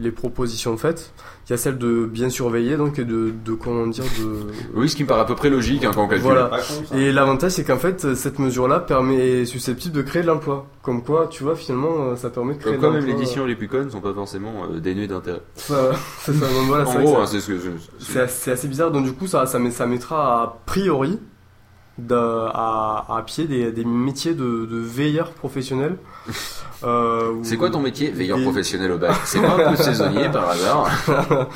les 0.00 0.10
propositions 0.12 0.76
faites, 0.76 1.12
il 1.48 1.50
y 1.50 1.54
a 1.54 1.56
celle 1.56 1.76
de 1.76 2.06
bien 2.06 2.30
surveiller, 2.30 2.76
donc, 2.76 2.98
et 3.00 3.04
de, 3.04 3.32
de, 3.44 3.52
comment 3.52 3.86
dire, 3.88 4.04
de, 4.04 4.46
Oui, 4.74 4.88
ce 4.88 4.94
qui 4.96 5.02
me 5.02 5.08
paraît 5.08 5.22
à 5.22 5.24
peu 5.24 5.34
près 5.34 5.50
logique 5.50 5.84
hein, 5.84 5.90
quand 5.94 6.04
on 6.04 6.08
calcule. 6.08 6.24
voilà. 6.30 6.50
Et 6.94 7.10
l'avantage, 7.12 7.52
c'est 7.52 7.64
qu'en 7.64 7.78
fait, 7.78 8.14
cette 8.14 8.38
mesure-là 8.38 8.78
permet, 8.80 9.40
est 9.42 9.44
susceptible 9.44 9.94
de 9.96 10.02
créer 10.02 10.22
de 10.22 10.28
l'emploi. 10.28 10.66
Comme 10.82 11.02
quoi, 11.02 11.26
tu 11.28 11.42
vois, 11.42 11.56
finalement, 11.56 12.10
euh, 12.12 12.16
ça 12.16 12.30
permet 12.30 12.54
de 12.54 12.58
créer 12.60 12.72
Comme 12.74 12.80
de 12.80 12.86
quoi, 12.86 12.90
même 12.90 13.00
l'emploi. 13.00 13.14
les 13.14 13.20
décisions 13.20 13.44
les 13.44 13.56
plus 13.56 13.68
connes 13.68 13.90
sont 13.90 14.00
pas 14.00 14.14
forcément 14.14 14.52
euh, 14.72 14.78
dénuées 14.80 15.08
d'intérêt. 15.08 15.42
Ça, 15.56 15.90
c'est 16.20 16.32
ça, 16.32 16.46
donc 16.46 16.66
voilà, 16.68 16.88
en 16.88 17.00
gros, 17.02 17.16
hein, 17.18 17.26
c'est 17.26 17.40
ce 17.40 17.48
que 17.48 17.58
je. 17.58 17.70
c'est 17.98 18.20
assez, 18.20 18.50
assez 18.52 18.68
bizarre. 18.68 18.90
Donc 18.92 19.04
du 19.04 19.12
coup, 19.12 19.26
ça, 19.26 19.44
ça, 19.46 19.58
met- 19.58 19.70
ça 19.70 19.86
mettra 19.86 20.42
a 20.42 20.58
priori 20.66 21.18
à, 22.54 23.04
à 23.18 23.22
pied 23.22 23.44
des, 23.44 23.70
des 23.72 23.84
métiers 23.84 24.34
de, 24.34 24.66
de 24.66 24.78
veilleurs 24.78 25.30
professionnels. 25.30 25.96
Euh, 26.84 27.34
C'est 27.44 27.56
quoi 27.56 27.70
ton 27.70 27.78
métier 27.78 28.10
Veilleur 28.10 28.38
des- 28.38 28.42
professionnel 28.42 28.90
au 28.90 28.98
bac. 28.98 29.14
C'est 29.24 29.40
pas 29.40 29.54
un 29.68 29.70
peu 29.70 29.80
saisonnier 29.80 30.28
par 30.30 30.50
hasard? 30.50 30.90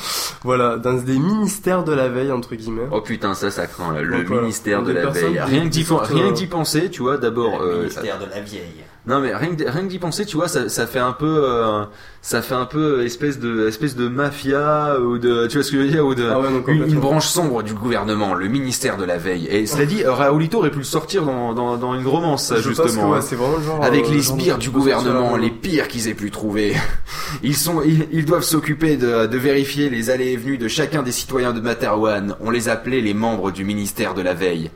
Voilà, 0.45 0.77
dans 0.77 0.93
des 0.93 1.19
ministères 1.19 1.83
de 1.83 1.93
la 1.93 2.09
veille 2.09 2.31
entre 2.31 2.55
guillemets. 2.55 2.87
Oh 2.93 3.01
putain, 3.01 3.35
ça, 3.35 3.51
ça 3.51 3.67
craint 3.67 3.93
là. 3.93 4.03
Le 4.03 4.19
Donc, 4.19 4.27
voilà. 4.27 4.43
ministère 4.43 4.85
de 4.85 4.93
la 4.93 5.07
veille. 5.11 5.41
Rien 5.41 5.65
que 5.65 5.69
d'y 5.71 5.85
euh, 5.91 6.31
d'y 6.31 6.47
penser, 6.47 6.91
tu 6.91 7.03
vois, 7.03 7.17
d'abord. 7.19 7.61
Le 7.61 7.69
euh, 7.69 7.79
ministère 7.79 8.21
de 8.21 8.27
la 8.27 8.41
vieille. 8.41 8.85
Non 9.07 9.21
mais 9.21 9.35
rien 9.35 9.55
que, 9.55 9.63
rien 9.63 9.83
que 9.83 9.89
d'y 9.89 10.01
penser, 10.01 10.27
tu 10.27 10.37
vois, 10.37 10.49
ça, 10.49 10.69
ça 10.69 10.87
fait 10.87 10.99
un 10.99 11.13
peu, 11.13 11.45
euh, 11.45 11.85
ça 12.23 12.43
fait 12.43 12.55
un 12.55 12.65
peu 12.65 13.05
espèce 13.05 13.39
de, 13.39 13.69
espèce 13.69 13.95
de 13.95 14.09
mafia 14.09 14.99
ou 15.01 15.19
de, 15.19 15.47
tu 15.47 15.59
vois 15.59 15.65
ce 15.65 15.71
que 15.71 15.77
je 15.77 15.83
veux 15.83 15.89
dire, 15.89 16.05
ou 16.05 16.17
de 16.17 16.29
Ah 16.29 16.41
ouais, 16.41 16.49
une, 16.67 16.99
branche 16.99 17.27
sombre 17.27 17.63
du 17.63 17.73
gouvernement, 17.73 18.35
le 18.35 18.49
ministère 18.49 18.97
de 18.97 19.05
la 19.05 19.17
veille. 19.17 19.47
Et 19.49 19.67
cela 19.67 19.87
dit, 19.87 20.03
Raoulito 20.05 20.59
aurait 20.59 20.73
pu 20.73 20.79
le 20.79 20.85
sortir 20.85 21.25
dans, 21.25 21.55
dans, 21.55 21.77
dans 21.77 21.95
une 21.95 22.07
romance, 22.07 22.47
ça, 22.47 22.61
justement. 22.61 23.11
ouais, 23.11 23.19
hein. 23.19 23.21
c'est 23.21 23.37
vraiment 23.37 23.59
le 23.59 23.63
genre, 23.63 23.85
Avec 23.85 24.07
euh, 24.07 24.11
les 24.11 24.23
sbires 24.23 24.59
du 24.59 24.71
gouvernement, 24.71 25.37
les 25.37 25.51
pires 25.51 25.87
qu'ils 25.87 26.09
aient 26.09 26.15
pu 26.15 26.33
trouver. 26.33 26.75
Ils 27.43 27.57
sont, 27.57 27.83
ils, 27.85 28.07
ils 28.13 28.25
doivent 28.25 28.45
s'occuper 28.45 28.97
de, 28.97 29.27
de 29.27 29.39
vérifier 29.39 29.91
les 29.91 30.11
allées 30.11 30.33
et 30.33 30.37
venues 30.37 30.59
de 30.59 30.69
chacun 30.69 31.03
des 31.03 31.13
citoyens 31.13 31.53
de 31.53 31.61
Materwan. 31.61 32.37
On 32.41 32.51
les 32.51 32.69
appelait 32.69 33.01
les 33.01 33.15
membres 33.15 33.51
du 33.51 33.65
ministère 33.65 34.15
de 34.15 34.23
la 34.23 34.33
veille. 34.33 34.71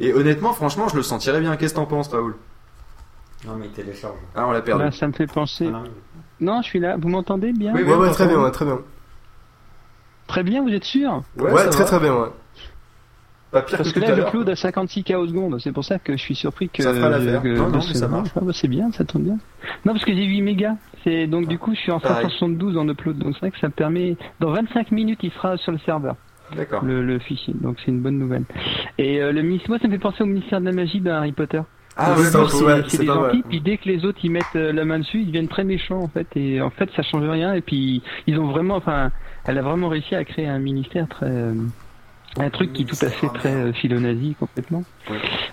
Et 0.00 0.12
honnêtement, 0.12 0.52
franchement, 0.52 0.88
je 0.88 0.96
le 0.96 1.02
sentirais 1.02 1.40
bien. 1.40 1.56
Qu'est-ce 1.56 1.74
que 1.74 1.78
t'en 1.78 1.86
penses, 1.86 2.08
Raoul? 2.08 2.34
Non, 3.46 3.56
mais 3.58 3.66
il 3.66 3.72
télécharge. 3.72 4.14
Ah, 4.34 4.46
on 4.46 4.52
l'a 4.52 4.62
perdu. 4.62 4.84
Bah, 4.84 4.90
ça 4.92 5.06
me 5.08 5.12
fait 5.12 5.26
penser. 5.26 5.68
Non, 6.40 6.60
je 6.62 6.66
suis 6.68 6.80
là. 6.80 6.96
Vous 6.96 7.08
m'entendez 7.08 7.52
bien 7.52 7.74
Ouais, 7.74 7.82
ouais, 7.82 8.10
très 8.10 8.26
bien, 8.26 8.40
ouais, 8.42 8.50
très 8.50 8.64
bien. 8.64 8.78
Très 10.26 10.42
bien, 10.42 10.62
vous 10.62 10.70
êtes 10.70 10.84
sûr 10.84 11.22
Ouais, 11.36 11.68
très 11.68 11.84
très 11.84 12.00
bien, 12.00 12.14
ouais. 12.14 12.28
Pas 13.50 13.60
pire 13.62 13.76
Parce 13.78 13.92
que 13.92 14.00
là, 14.00 14.14
je 14.16 14.22
upload 14.22 14.48
à 14.48 14.54
56K 14.54 15.14
au 15.16 15.26
seconde. 15.26 15.60
C'est 15.60 15.72
pour 15.72 15.84
ça 15.84 15.98
que 15.98 16.12
je 16.12 16.18
suis 16.22 16.34
surpris 16.34 16.70
que. 16.70 16.82
Ça 16.82 16.94
fera 16.94 17.10
l'affaire. 17.10 17.42
que- 17.42 17.48
Non, 17.48 17.68
non, 17.68 17.80
que 17.80 17.88
mais 17.88 17.94
ça 17.94 18.08
marche. 18.08 18.30
Ah, 18.34 18.40
bah, 18.40 18.52
c'est 18.54 18.68
bien, 18.68 18.90
ça 18.92 19.04
tombe 19.04 19.24
bien. 19.24 19.36
Non, 19.84 19.92
parce 19.92 20.04
que 20.06 20.14
j'ai 20.14 20.24
8 20.24 20.40
mégas. 20.40 20.76
C'est 21.04 21.26
donc 21.26 21.48
du 21.48 21.58
coup, 21.58 21.74
je 21.74 21.80
suis 21.80 21.92
en 21.92 22.00
Pareil. 22.00 22.22
572 22.22 22.78
en 22.78 22.88
upload. 22.88 23.18
Donc 23.18 23.34
c'est 23.34 23.40
vrai 23.40 23.50
que 23.50 23.58
ça 23.58 23.66
me 23.66 23.72
permet. 23.72 24.16
Dans 24.40 24.52
25 24.52 24.90
minutes, 24.92 25.20
il 25.22 25.30
sera 25.32 25.58
sur 25.58 25.70
le 25.72 25.78
serveur. 25.80 26.16
D'accord. 26.56 26.82
Le, 26.82 27.02
le 27.04 27.18
fichier. 27.18 27.52
Donc 27.60 27.76
c'est 27.84 27.90
une 27.90 28.00
bonne 28.00 28.18
nouvelle. 28.18 28.44
Et 28.96 29.20
euh, 29.20 29.32
le 29.32 29.42
ministère, 29.42 29.68
moi, 29.70 29.78
ça 29.80 29.86
me 29.88 29.92
fait 29.92 29.98
penser 29.98 30.22
au 30.22 30.26
ministère 30.26 30.60
de 30.60 30.66
la 30.66 30.72
magie 30.72 31.00
dans 31.00 31.12
Harry 31.12 31.32
Potter. 31.32 31.60
Ah, 31.96 32.12
ouais, 32.18 32.24
c'est- 32.24 32.64
ouais, 32.64 32.82
des 32.82 33.06
pas 33.06 33.14
gentils, 33.14 33.42
puis 33.48 33.60
dès 33.60 33.76
que 33.76 33.88
les 33.88 34.04
autres 34.04 34.18
ils 34.22 34.30
mettent 34.30 34.44
euh, 34.56 34.72
la 34.72 34.84
main 34.84 34.98
dessus, 35.00 35.20
ils 35.20 35.26
deviennent 35.26 35.48
très 35.48 35.64
méchants 35.64 36.00
en 36.00 36.08
fait, 36.08 36.26
et 36.36 36.60
en 36.60 36.70
fait 36.70 36.88
ça 36.96 37.02
change 37.02 37.28
rien, 37.28 37.52
et 37.54 37.60
puis 37.60 38.02
ils 38.26 38.38
ont 38.38 38.46
vraiment, 38.46 38.76
enfin, 38.76 39.10
elle 39.44 39.58
a 39.58 39.62
vraiment 39.62 39.88
réussi 39.88 40.14
à 40.14 40.24
créer 40.24 40.46
un 40.48 40.58
ministère 40.58 41.06
très, 41.08 41.26
euh, 41.26 41.54
un 42.38 42.48
truc 42.48 42.72
qui 42.72 42.82
est 42.82 42.84
tout 42.86 43.04
à 43.04 43.10
fait 43.10 43.28
très 43.34 43.52
euh, 43.54 43.72
philo-nazi 43.74 44.34
complètement. 44.40 44.84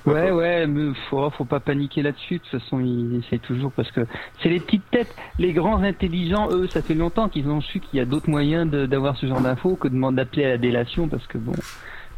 Ouais, 0.05 0.31
ouais, 0.31 0.65
mais 0.65 0.93
faut, 1.09 1.29
faut 1.31 1.43
pas 1.43 1.59
paniquer 1.59 2.01
là-dessus. 2.01 2.35
De 2.35 2.39
toute 2.39 2.61
façon, 2.61 2.79
ils 2.79 3.17
essayent 3.17 3.39
toujours 3.39 3.73
parce 3.73 3.91
que 3.91 4.01
c'est 4.41 4.47
les 4.47 4.61
petites 4.61 4.89
têtes. 4.89 5.13
Les 5.39 5.51
grands 5.51 5.83
intelligents, 5.83 6.47
eux, 6.51 6.67
ça 6.67 6.81
fait 6.81 6.93
longtemps 6.93 7.27
qu'ils 7.27 7.49
ont 7.49 7.59
su 7.59 7.81
qu'il 7.81 7.99
y 7.99 8.01
a 8.01 8.05
d'autres 8.05 8.29
moyens 8.29 8.65
d'avoir 8.71 9.17
ce 9.17 9.25
genre 9.25 9.41
d'infos 9.41 9.75
que 9.75 9.89
de 9.89 9.93
demander 9.93 10.15
d'appeler 10.17 10.45
à 10.45 10.49
la 10.51 10.57
délation 10.57 11.09
parce 11.09 11.27
que 11.27 11.37
bon. 11.37 11.51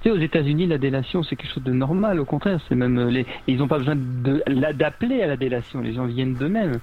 Tu 0.01 0.09
sais, 0.09 0.15
aux 0.15 0.19
États-Unis, 0.19 0.65
la 0.65 0.79
délation, 0.79 1.21
c'est 1.21 1.35
quelque 1.35 1.53
chose 1.53 1.63
de 1.63 1.73
normal. 1.73 2.19
Au 2.19 2.25
contraire, 2.25 2.59
c'est 2.67 2.75
même 2.75 2.97
euh, 2.97 3.11
les, 3.11 3.25
ils 3.47 3.57
n'ont 3.57 3.67
pas 3.67 3.77
besoin 3.77 3.95
de 3.95 4.43
d'appeler 4.73 5.21
à 5.21 5.27
la 5.27 5.37
délation. 5.37 5.79
Les 5.81 5.93
gens 5.93 6.05
viennent 6.05 6.33
d'eux-mêmes. 6.33 6.79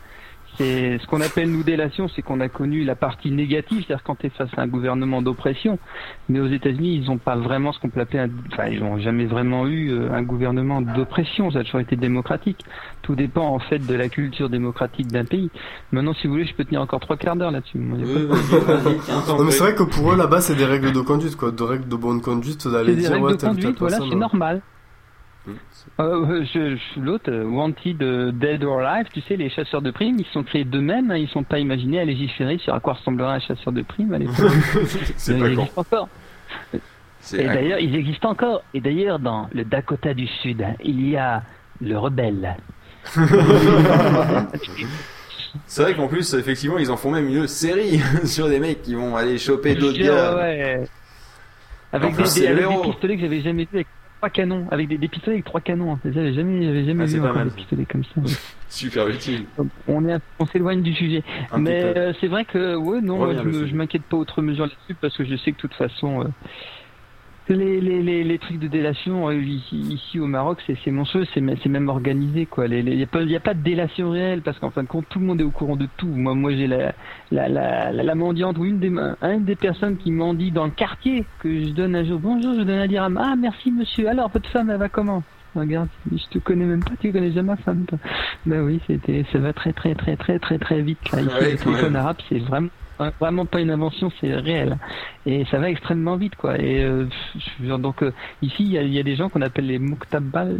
C'est 0.58 0.98
ce 0.98 1.06
qu'on 1.06 1.20
appelle 1.20 1.50
nous 1.52 1.62
délation, 1.62 2.08
c'est 2.08 2.20
qu'on 2.22 2.40
a 2.40 2.48
connu 2.48 2.82
la 2.84 2.96
partie 2.96 3.30
négative, 3.30 3.84
c'est-à-dire 3.86 4.02
quand 4.04 4.16
tu 4.16 4.26
es 4.26 4.30
face 4.30 4.50
à 4.56 4.62
un 4.62 4.66
gouvernement 4.66 5.22
d'oppression. 5.22 5.78
Mais 6.28 6.40
aux 6.40 6.48
États-Unis, 6.48 6.96
ils 6.96 7.06
n'ont 7.06 7.18
pas 7.18 7.36
vraiment 7.36 7.72
ce 7.72 7.78
qu'on 7.78 7.90
peut 7.90 8.00
appeler, 8.00 8.18
un, 8.18 8.28
enfin, 8.52 8.66
ils 8.66 8.80
n'ont 8.80 8.98
jamais 8.98 9.26
vraiment 9.26 9.68
eu 9.68 9.90
euh, 9.92 10.12
un 10.12 10.22
gouvernement 10.22 10.82
d'oppression. 10.82 11.50
Ça 11.52 11.60
a 11.60 11.64
toujours 11.64 11.78
été 11.80 11.94
démocratique. 11.94 12.58
Tout 13.02 13.14
dépend 13.14 13.46
en 13.46 13.60
fait 13.60 13.78
de 13.78 13.94
la 13.94 14.08
culture 14.08 14.48
démocratique 14.50 15.06
d'un 15.06 15.24
pays. 15.24 15.48
Maintenant, 15.92 16.12
si 16.14 16.26
vous 16.26 16.32
voulez, 16.32 16.44
je 16.46 16.54
peux 16.54 16.64
tenir 16.64 16.82
encore 16.82 17.00
trois 17.00 17.16
quarts 17.16 17.36
d'heure 17.36 17.52
là-dessus. 17.52 17.78
Pas 17.78 17.96
de- 17.96 19.38
Non, 19.38 19.44
mais 19.44 19.50
c'est 19.52 19.62
vrai 19.62 19.74
que 19.76 19.84
pour 19.84 20.12
eux 20.12 20.16
là-bas, 20.16 20.40
c'est 20.40 20.56
des 20.56 20.64
règles 20.64 20.92
de 20.92 21.00
conduite, 21.00 21.36
quoi, 21.36 21.52
de 21.52 21.62
règles 21.62 21.88
de 21.88 21.96
bonne 21.96 22.20
conduite, 22.20 22.66
d'aller 22.66 22.94
des 22.96 23.02
dire 23.02 23.12
règles 23.12 23.24
ouais, 23.26 23.32
de 23.32 23.36
telle 23.38 23.50
telle 23.50 23.62
conduite, 23.62 23.78
voilà, 23.78 23.98
c'est 23.98 24.14
euh, 24.14 24.18
normal. 24.18 24.60
Euh, 26.00 26.44
je, 26.52 26.76
je- 26.76 27.00
L'autre, 27.00 27.30
euh, 27.30 27.44
Wanted, 27.44 28.02
euh, 28.02 28.30
Dead 28.32 28.62
or 28.64 28.80
Alive, 28.80 29.08
tu 29.12 29.20
sais, 29.22 29.36
les 29.36 29.48
chasseurs 29.50 29.82
de 29.82 29.90
primes, 29.90 30.16
ils 30.18 30.26
sont 30.32 30.42
créés 30.42 30.64
d'eux-mêmes, 30.64 31.10
hein, 31.10 31.16
ils 31.16 31.28
sont 31.28 31.42
pas 31.44 31.58
imaginés 31.58 32.00
à 32.00 32.04
légiférer 32.04 32.58
sur 32.58 32.74
à 32.74 32.80
quoi 32.80 32.92
ressemblera 32.94 33.34
un 33.34 33.40
chasseur 33.40 33.72
de 33.72 33.82
primes 33.82 34.12
à 34.14 34.18
l'époque. 34.18 34.34
C'est 35.16 35.32
ils 35.34 35.38
pas 35.40 35.46
con. 35.46 35.50
existent 35.62 35.80
encore. 35.80 36.08
Et 37.34 37.44
d'ailleurs, 37.44 37.78
ils 37.80 37.94
existent 37.96 38.30
encore. 38.30 38.62
Et 38.74 38.80
d'ailleurs, 38.80 39.18
dans 39.18 39.48
le 39.52 39.64
Dakota 39.64 40.14
du 40.14 40.26
Sud, 40.26 40.62
hein, 40.62 40.74
il 40.84 41.08
y 41.08 41.16
a 41.16 41.42
le 41.80 41.98
rebelle. 41.98 42.56
C'est 45.66 45.82
vrai 45.82 45.94
qu'en 45.94 46.08
plus, 46.08 46.34
effectivement, 46.34 46.78
ils 46.78 46.90
en 46.90 46.96
font 46.96 47.10
même 47.10 47.26
une 47.28 47.46
série 47.46 48.00
sur 48.24 48.48
des 48.48 48.60
mecs 48.60 48.82
qui 48.82 48.94
vont 48.94 49.16
aller 49.16 49.38
choper 49.38 49.74
d'autres 49.74 49.98
gars. 49.98 50.36
ouais. 50.36 50.84
Avec, 51.90 52.14
des, 52.16 52.22
des- 52.22 52.46
avec 52.48 52.68
des 52.68 52.82
pistolets 52.90 53.16
que 53.16 53.22
j'avais 53.22 53.40
jamais 53.40 53.62
vu 53.62 53.68
avec 53.76 53.86
trois 54.18 54.30
canons. 54.30 54.66
Avec 54.70 54.88
des, 54.88 54.98
des 54.98 55.08
pistolets 55.08 55.36
avec 55.36 55.44
trois 55.44 55.60
canons. 55.60 55.92
hein. 55.94 56.00
J'avais 56.04 56.34
jamais, 56.34 56.64
j'avais 56.64 56.84
jamais 56.84 57.04
Ah, 57.04 57.06
vu 57.06 57.20
encore 57.20 57.44
des 57.44 57.50
pistolets 57.50 57.86
comme 57.86 58.04
ça. 58.04 58.20
Super 58.68 59.08
utile. 59.08 59.44
On 59.86 60.06
est, 60.08 60.18
on 60.38 60.46
s'éloigne 60.46 60.82
du 60.82 60.92
sujet. 60.92 61.22
Un 61.52 61.58
Mais 61.58 61.82
euh, 61.82 62.12
c'est 62.20 62.26
vrai 62.26 62.44
que, 62.44 62.76
ouais, 62.76 63.00
non, 63.00 63.18
Reviens 63.18 63.42
je, 63.44 63.66
je 63.66 63.74
m'inquiète 63.74 64.02
pas 64.02 64.16
outre 64.18 64.42
mesure 64.42 64.66
là-dessus 64.66 64.94
parce 65.00 65.16
que 65.16 65.24
je 65.24 65.36
sais 65.36 65.52
que 65.52 65.56
de 65.56 65.60
toute 65.62 65.74
façon, 65.74 66.22
euh, 66.22 66.28
les, 67.54 67.80
les, 67.80 68.02
les, 68.02 68.24
les 68.24 68.38
trucs 68.38 68.58
de 68.58 68.68
délation 68.68 69.28
euh, 69.28 69.34
ici, 69.34 69.76
ici 69.76 70.18
au 70.20 70.26
Maroc, 70.26 70.58
c'est 70.66 70.76
c'est 70.84 70.90
monstrueux, 70.90 71.26
c'est 71.34 71.40
même- 71.40 71.56
c'est 71.62 71.68
même 71.68 71.88
organisé, 71.88 72.46
quoi. 72.46 72.66
Il 72.66 72.84
n'y 72.84 73.02
a, 73.02 73.06
pas- 73.06 73.22
y 73.22 73.36
a 73.36 73.40
pas 73.40 73.54
de 73.54 73.62
délation 73.62 74.10
réelle 74.10 74.42
parce 74.42 74.58
qu'en 74.58 74.70
fin 74.70 74.82
de 74.82 74.88
compte, 74.88 75.06
tout 75.08 75.18
le 75.18 75.26
monde 75.26 75.40
est 75.40 75.44
au 75.44 75.50
courant 75.50 75.76
de 75.76 75.88
tout. 75.96 76.06
Moi, 76.08 76.34
moi, 76.34 76.52
j'ai 76.52 76.66
la, 76.66 76.92
la, 77.30 77.48
la, 77.48 77.92
la, 77.92 78.02
la 78.02 78.14
mendiante 78.14 78.58
ou 78.58 78.64
une 78.64 78.78
des, 78.78 78.92
une 79.22 79.44
des 79.44 79.56
personnes 79.56 79.96
qui 79.96 80.10
mendie 80.10 80.50
dans 80.50 80.64
le 80.64 80.70
quartier 80.70 81.24
que 81.40 81.64
je 81.64 81.70
donne 81.70 81.94
un 81.96 82.04
jour. 82.04 82.18
Bonjour, 82.20 82.54
je 82.54 82.62
donne 82.62 82.78
un 82.80 82.86
dirham. 82.86 83.18
Ah, 83.22 83.34
merci, 83.38 83.70
monsieur. 83.72 84.08
Alors, 84.08 84.28
votre 84.30 84.48
femme, 84.50 84.70
elle 84.70 84.78
va 84.78 84.88
comment? 84.88 85.22
Regarde, 85.54 85.88
je 86.12 86.24
te 86.30 86.38
connais 86.38 86.66
même 86.66 86.84
pas, 86.84 86.92
tu 87.00 87.10
connais 87.10 87.32
jamais 87.32 87.48
ma 87.48 87.56
femme. 87.56 87.84
toi. 87.86 87.98
Ben 88.46 88.60
oui, 88.62 88.80
c'était, 88.86 89.24
ça 89.32 89.38
va 89.38 89.52
très 89.54 89.72
très 89.72 89.94
très 89.94 90.14
très 90.16 90.38
très 90.38 90.58
très 90.58 90.82
vite 90.82 90.98
là. 91.10 91.22
Ici, 91.22 91.30
Ah 91.64 91.70
ouais, 91.70 91.88
le 91.90 91.96
arabe, 91.96 92.16
c'est 92.28 92.38
vraiment 92.38 92.68
vraiment 93.20 93.46
pas 93.46 93.60
une 93.60 93.70
invention, 93.70 94.10
c'est 94.20 94.34
réel. 94.34 94.78
Et 95.26 95.44
ça 95.46 95.58
va 95.58 95.70
extrêmement 95.70 96.16
vite, 96.16 96.36
quoi. 96.36 96.58
Et 96.58 96.82
euh, 96.84 97.06
donc 97.60 98.02
euh, 98.02 98.12
ici, 98.42 98.64
il 98.64 98.72
y 98.72 98.78
a, 98.78 98.82
il 98.82 98.92
y 98.92 98.98
a 98.98 99.02
des 99.02 99.16
gens 99.16 99.28
qu'on 99.28 99.42
appelle 99.42 99.66
les 99.66 99.78
muktabal. 99.78 100.56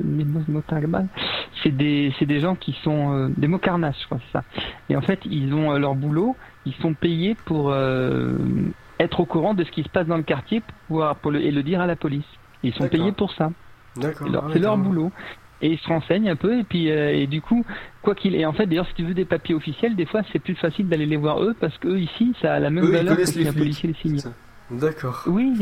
C'est 1.63 1.77
des 1.77 2.13
c'est 2.19 2.27
des 2.27 2.41
gens 2.41 2.55
qui 2.55 2.73
sont 2.83 3.13
euh, 3.13 3.29
des 3.37 3.49
mocarnas, 3.49 3.95
je 4.01 4.07
crois, 4.07 4.19
c'est 4.27 4.39
ça. 4.39 4.45
Et 4.89 4.97
en 4.97 5.03
fait, 5.03 5.21
ils 5.25 5.53
ont 5.53 5.73
leur 5.73 5.95
boulot, 5.95 6.37
ils 6.67 6.75
sont 6.75 6.95
payés 6.95 7.37
pour 7.47 7.75
être 8.99 9.21
au 9.21 9.27
courant 9.27 9.55
de 9.55 9.65
ce 9.65 9.71
qui 9.71 9.83
se 9.83 9.89
passe 9.89 10.07
dans 10.07 10.17
le 10.17 10.23
quartier 10.23 10.61
pour 10.61 10.75
pouvoir 10.87 11.17
pour 11.17 11.31
le, 11.31 11.41
et 11.41 11.51
le 11.51 11.63
dire 11.63 11.81
à 11.81 11.87
la 11.87 11.97
police. 11.97 12.27
Ils 12.63 12.75
sont 12.75 12.89
payés 12.89 13.13
pour 13.13 13.33
ça. 13.33 13.51
D'accord. 13.97 14.27
C'est 14.27 14.33
leur, 14.33 14.45
ah 14.47 14.51
c'est 14.53 14.59
leur 14.59 14.77
boulot. 14.77 15.13
Et 15.61 15.73
ils 15.73 15.79
se 15.79 15.89
renseignent 15.89 16.31
un 16.31 16.37
peu 16.37 16.61
et 16.61 16.63
puis 16.63 16.91
euh, 16.91 17.13
et 17.13 17.27
du 17.27 17.41
coup 17.41 17.65
quoi 18.03 18.15
qu'il 18.15 18.37
et 18.37 18.47
en 18.47 18.53
fait 18.53 18.67
d'ailleurs 18.67 18.87
si 18.87 18.95
tu 18.95 19.03
veux 19.03 19.15
des 19.15 19.25
papiers 19.25 19.57
officiels 19.57 19.97
des 19.97 20.07
fois 20.07 20.23
c'est 20.33 20.39
plus 20.39 20.55
facile 20.55 20.89
d'aller 20.89 21.07
les 21.07 21.17
voir 21.17 21.43
eux 21.43 21.57
parce 21.59 21.77
que 21.79 21.89
eux 21.89 21.99
ici 22.01 22.33
ça 22.41 22.55
a 22.55 22.61
la 22.61 22.71
même 22.71 22.85
Eux, 22.85 22.93
valeur 22.93 23.17
que 23.17 23.25
si 23.25 23.41
les 23.41 23.49
un 23.49 23.53
policier 23.53 23.89
les 23.89 23.95
signe. 23.95 24.21
D'accord. 24.71 25.23
Oui, 25.27 25.55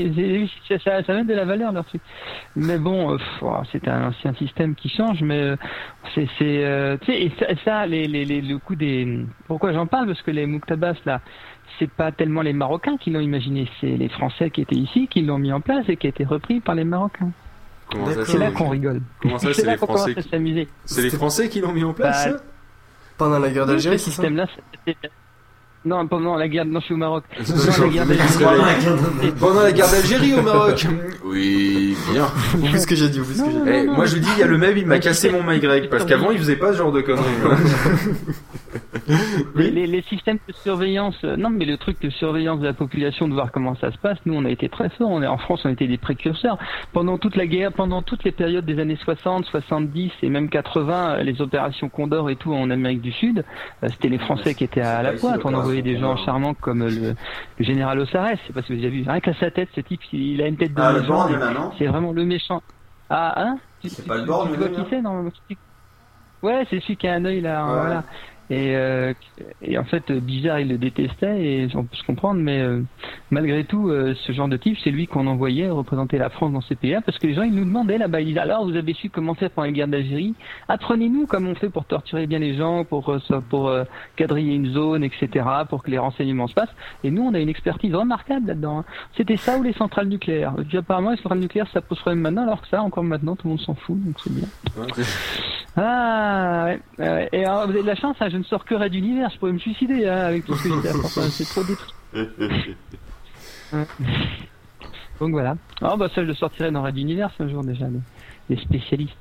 ça, 0.69 0.79
ça 0.81 1.13
a 1.13 1.15
même 1.15 1.29
de 1.29 1.35
la 1.35 1.45
valeur 1.45 1.71
leur 1.71 1.85
truc. 1.85 2.03
Mais 2.57 2.77
bon, 2.77 3.15
euh, 3.15 3.19
oh, 3.41 3.59
c'est 3.71 3.87
un 3.87 4.09
ancien 4.09 4.35
système 4.35 4.75
qui 4.75 4.89
change, 4.89 5.23
mais 5.23 5.41
euh, 5.41 5.57
c'est 6.13 6.27
c'est 6.39 6.65
euh, 6.65 6.97
tu 7.01 7.13
sais 7.13 7.23
et 7.23 7.33
ça, 7.39 7.47
ça, 7.65 7.87
les, 7.87 8.09
les, 8.09 8.25
les 8.25 8.41
le 8.41 8.59
coup 8.59 8.75
des 8.75 9.25
pourquoi 9.47 9.73
j'en 9.73 9.87
parle? 9.87 10.09
Parce 10.09 10.23
que 10.23 10.33
les 10.33 10.47
Mouktabas 10.47 10.97
là 11.05 11.21
c'est 11.79 11.91
pas 11.91 12.11
tellement 12.11 12.43
les 12.43 12.53
Marocains 12.53 12.97
qui 12.97 13.11
l'ont 13.11 13.21
imaginé, 13.21 13.69
c'est 13.81 13.97
les 13.97 14.09
Français 14.09 14.51
qui 14.51 14.63
étaient 14.63 14.75
ici 14.77 15.07
qui 15.07 15.23
l'ont 15.23 15.39
mis 15.39 15.53
en 15.53 15.61
place 15.61 15.89
et 15.89 15.97
qui 15.97 16.09
a 16.09 16.11
été 16.11 16.25
repris 16.25 16.61
par 16.61 16.75
les 16.75 16.85
Marocains. 16.85 17.31
Comment 17.91 18.07
ça, 18.13 18.25
C'est 18.27 18.39
là 18.39 18.51
qu'on 18.51 18.69
rigole. 18.69 19.01
Comment 19.21 19.39
ça, 19.39 19.53
c'est 19.55 19.65
là 19.65 19.73
les 19.73 19.79
qu'on 19.79 19.87
Français 19.87 20.13
commence 20.13 20.19
à 20.19 20.23
qui- 20.23 20.29
s'amuser. 20.31 20.69
C'est 20.85 21.03
les 21.03 21.11
Français 21.11 21.49
qui 21.49 21.61
l'ont 21.61 21.73
mis 21.73 21.85
en 21.85 21.93
place, 21.93 22.29
Bah, 22.29 22.37
Pendant 23.17 23.39
la 23.39 23.51
guerre 23.51 23.65
d'Algérie, 23.67 23.99
ce 23.99 24.05
c'est 24.07 24.11
ça? 24.11 24.15
système-là, 24.17 24.47
c'était- 24.87 25.09
Non, 25.87 26.07
pendant 26.09 26.35
la 26.37 26.49
guerre, 26.49 26.65
non, 26.67 26.81
je 26.81 26.85
suis 26.87 26.95
au 26.95 26.99
Maroc. 26.99 27.23
Pendant 27.39 27.85
la 27.87 27.89
guerre 27.89 28.07
d'Algérie. 28.07 28.45
réveille. 28.45 29.33
Pendant 29.39 29.63
la 29.63 29.73
guerre 29.73 29.91
d'Algérie 29.91 30.35
au 30.35 30.43
Maroc. 30.43 30.87
Oui, 31.29 31.97
bien. 32.13 32.27
Oublie 32.55 32.79
ce 32.81 32.87
que 32.87 32.95
j'ai 32.95 33.09
dit, 33.09 33.19
oublie 33.21 33.35
ce 33.35 33.43
que 33.43 33.51
j'ai 33.51 33.59
dit. 33.59 33.69
Eh, 33.69 33.87
moi 33.89 34.07
je 34.07 34.17
dis, 34.17 34.29
il 34.37 34.41
y 34.41 34.43
a 34.45 34.47
le 34.47 34.57
même, 34.59 34.77
il 34.77 34.87
m'a 34.87 35.01
cassé 35.01 35.29
mon 35.29 35.43
MyGreg 35.43 35.91
parce 35.91 36.05
qu'avant 36.05 36.31
il 36.31 36.39
faisait 36.39 36.55
pas 36.57 36.73
ce 36.73 36.79
genre 36.79 36.93
de 36.93 37.01
conneries. 37.01 37.25
Les, 39.55 39.71
les- 39.71 39.87
les 39.87 40.03
systèmes 40.03 40.39
de 40.49 40.53
surveillance, 40.53 41.17
euh, 41.25 41.37
non 41.37 41.49
mais 41.51 41.65
le 41.65 41.77
truc 41.77 42.01
de 42.03 42.11
surveillance 42.11 42.59
de 42.61 42.65
la 42.67 42.73
population, 42.73 43.29
de 43.29 43.35
voir 43.35 43.53
comment 43.53 43.75
ça 43.77 43.93
se 43.93 43.99
passe, 43.99 44.19
nous 44.27 44.35
on 44.35 44.45
a 44.45 44.51
été 44.51 44.69
très 44.69 44.89
forts, 44.91 45.09
on 45.11 45.23
est, 45.23 45.27
en 45.27 45.39
France 45.39 45.63
on 45.65 45.69
était 45.71 45.87
des 45.87 45.97
précurseurs. 45.97 46.59
Pendant 46.93 47.17
toute 47.17 47.37
la 47.37 47.47
guerre, 47.47 47.73
pendant 47.73 48.03
toutes 48.03 48.25
les 48.25 48.33
périodes 48.33 48.65
des 48.67 48.79
années 48.81 48.99
60, 49.03 49.45
70 49.47 50.11
et 50.23 50.29
même 50.29 50.49
80, 50.49 51.11
euh, 51.19 51.23
les 51.23 51.41
opérations 51.41 51.89
Condor 51.89 52.31
et 52.31 52.37
tout 52.37 52.53
en 52.53 52.69
Amérique 52.71 53.01
du 53.01 53.13
Sud, 53.13 53.45
euh, 53.85 53.89
c'était 53.91 54.09
les 54.09 54.19
Français 54.19 54.55
qui 54.55 54.65
étaient 54.65 54.81
à 54.81 55.03
la 55.03 55.13
pointe, 55.13 55.41
on 55.45 55.55
envoyait 55.55 55.76
des 55.83 55.99
gens 55.99 56.17
charmants 56.17 56.55
comme 56.55 56.85
le, 56.87 57.15
le 57.59 57.65
général 57.65 57.99
Ossares, 58.01 58.37
je 58.43 58.47
sais 58.47 58.53
pas 58.53 58.63
si 58.63 58.73
vous 58.75 58.79
avez 58.85 58.91
vu, 58.91 59.05
rien 59.09 59.21
qu'à 59.21 59.35
sa 59.35 59.51
tête, 59.51 59.69
ce 59.75 59.81
type, 59.81 60.01
il 60.13 60.41
a 60.43 60.47
une 60.47 60.57
tête 60.57 60.75
de 60.75 60.81
Ah, 60.81 60.93
c'est 61.79 61.87
vraiment 61.87 62.13
le 62.13 62.25
méchant. 62.25 62.63
Ah, 63.09 63.35
hein? 63.37 63.59
C'est 63.83 64.07
pas 64.07 64.17
le 64.17 64.25
Borgne, 64.25 64.53
tu 64.53 64.59
vois 64.59 64.69
qui 64.69 64.81
c'est, 64.91 65.01
non 65.01 65.31
Ouais, 66.43 66.67
c'est 66.71 66.81
celui 66.81 66.97
qui 66.97 67.09
a 67.09 67.15
un 67.15 67.25
œil 67.25 67.41
là, 67.41 67.65
Ouais. 67.67 67.73
voilà. 67.81 68.05
Et, 68.49 68.77
euh, 68.77 69.13
et 69.61 69.77
en 69.77 69.85
fait, 69.85 70.13
Bizarre, 70.13 70.61
il 70.61 70.69
le 70.69 70.79
détestait, 70.79 71.43
et 71.43 71.69
on 71.75 71.83
peut 71.83 71.97
se 71.97 72.05
comprendre, 72.05 72.41
mais 72.41 72.61
euh, 72.61 72.83
malgré 73.31 73.65
tout, 73.65 73.89
euh, 73.89 74.15
ce 74.25 74.33
genre 74.33 74.47
de 74.47 74.57
type, 74.57 74.79
c'est 74.85 74.91
lui 74.93 75.09
qu'on 75.09 75.27
envoyait 75.27 75.69
représenter 75.69 76.17
la 76.17 76.31
France 76.31 76.53
dans 76.53 76.61
ces 76.61 76.77
pays-là, 76.77 77.01
parce 77.01 77.19
que 77.19 77.27
les 77.27 77.35
gens, 77.35 77.43
ils 77.43 77.55
nous 77.55 77.65
demandaient 77.65 77.99
là-bas, 77.99 78.21
ils 78.21 78.27
disaient, 78.27 78.39
alors, 78.41 78.65
vous 78.65 78.77
avez 78.77 78.95
su 78.95 79.11
comment 79.11 79.35
faire 79.35 79.51
pendant 79.51 79.67
la 79.67 79.73
guerre 79.73 79.89
d'Algérie? 79.89 80.35
Apprenez-nous 80.69 81.27
comment 81.27 81.51
on 81.51 81.55
fait 81.57 81.71
pour 81.71 81.87
torturer 81.87 82.29
bien 82.29 82.39
les 82.39 82.55
gens, 82.57 82.85
pour, 82.85 83.17
pour 83.51 83.73
quadriller 84.17 84.55
une 84.55 84.71
zone, 84.71 85.03
etc., 85.03 85.45
pour 85.69 85.83
que 85.83 85.91
les 85.91 85.99
renseignements 85.99 86.47
se 86.47 86.55
passent. 86.55 86.75
Et 87.03 87.11
nous, 87.11 87.23
on 87.23 87.35
a 87.35 87.41
une 87.41 87.49
expertise 87.49 87.95
remarquable 87.95 88.47
là-dedans. 88.47 88.79
hein. 88.79 88.85
C'était 89.17 89.37
ça 89.37 89.59
ou 89.59 89.65
les 89.65 89.73
centrales 89.73 90.07
nucléaires? 90.07 90.55
Puis 90.69 90.79
apparemment, 90.79 91.11
les 91.11 91.17
centrales 91.17 91.41
nucléaires, 91.41 91.69
ça 91.73 91.81
pose 91.81 91.99
problème 91.99 92.21
maintenant, 92.21 92.45
alors 92.45 92.63
que 92.63 92.69
ça, 92.69 92.81
encore 92.81 93.03
maintenant, 93.03 93.35
tout 93.35 93.49
le 93.49 93.51
monde 93.51 93.61
s'en 93.61 93.75
fout, 93.75 93.99
donc 94.01 94.15
c'est 94.23 94.33
bien. 94.33 94.47
Ah, 95.79 96.67
ouais. 96.67 96.81
ouais. 96.99 97.29
Et 97.33 97.45
alors, 97.45 97.65
vous 97.67 97.73
avez 97.73 97.83
de 97.83 97.87
la 97.87 97.97
chance, 97.97 98.17
hein, 98.21 98.29
je 98.37 98.41
ne 98.41 98.45
sors 98.45 98.65
que 98.65 98.75
Red 98.75 98.95
Univers, 98.95 99.31
je 99.31 99.39
pourrais 99.39 99.53
me 99.53 99.59
suicider 99.59 100.07
hein, 100.07 100.17
avec 100.27 100.45
tout 100.45 100.55
ce 100.55 100.63
que 100.65 100.69
j'ai 100.69 100.89
à 100.89 100.93
faire. 100.93 100.97
Enfin, 101.05 101.23
c'est 101.31 101.45
trop 101.45 101.63
détruit. 101.65 101.95
Donc 105.21 105.31
voilà. 105.31 105.57
Ah 105.81 105.97
bah 105.97 106.09
ça, 106.15 106.23
je 106.23 106.27
le 106.29 106.35
sortirai 106.35 106.71
dans 106.71 106.83
Red 106.83 106.99
Univers 106.99 107.31
un 107.41 107.49
jour 107.49 107.65
déjà, 107.65 107.87
les, 107.89 108.55
les 108.57 108.63
spécialistes. 108.63 109.17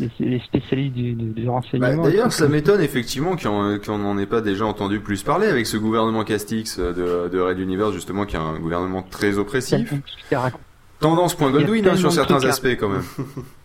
Les, 0.00 0.10
les 0.20 0.40
spécialistes 0.40 0.94
du, 0.94 1.14
du, 1.14 1.30
du 1.30 1.44
Bah, 1.46 1.52
renseignement. 1.52 2.02
D'ailleurs, 2.02 2.30
ça 2.32 2.46
m'étonne 2.48 2.80
effectivement 2.82 3.36
qu'on 3.36 3.98
n'en 3.98 4.18
ait 4.18 4.26
pas 4.26 4.40
déjà 4.42 4.66
entendu 4.66 5.00
plus 5.00 5.22
parler 5.22 5.46
avec 5.46 5.66
ce 5.66 5.76
gouvernement 5.78 6.24
Castix 6.24 6.78
euh, 6.78 6.92
de, 6.92 7.28
de 7.34 7.40
Red 7.40 7.58
Universe, 7.58 7.92
justement, 7.94 8.26
qui 8.26 8.36
est 8.36 8.38
un 8.38 8.58
gouvernement 8.58 9.02
très 9.02 9.38
oppressif. 9.38 9.92
Y 10.30 10.34
a 10.34 10.42
hein, 10.44 11.96
sur 11.96 12.12
certains 12.12 12.44
à- 12.44 12.48
aspects 12.48 12.76
quand 12.78 12.88
même. 12.90 13.02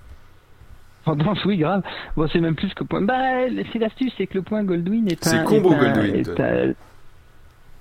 Tendance, 1.05 1.43
oui, 1.45 1.57
grave. 1.57 1.83
Bon, 2.15 2.27
c'est 2.31 2.39
même 2.39 2.55
plus 2.55 2.73
que 2.73 2.83
point. 2.83 3.01
Bah, 3.01 3.17
c'est 3.71 3.79
l'astuce, 3.79 4.13
c'est 4.17 4.27
que 4.27 4.35
le 4.35 4.41
point 4.41 4.63
Goldwyn 4.63 5.05
est 5.07 5.25
un. 5.27 5.29
C'est 5.29 5.43
combo 5.43 5.71
est 5.73 5.75
un- 5.75 5.93
Goldwyn, 5.93 6.15
est 6.15 6.35
toi. 6.35 6.45
un- 6.45 6.73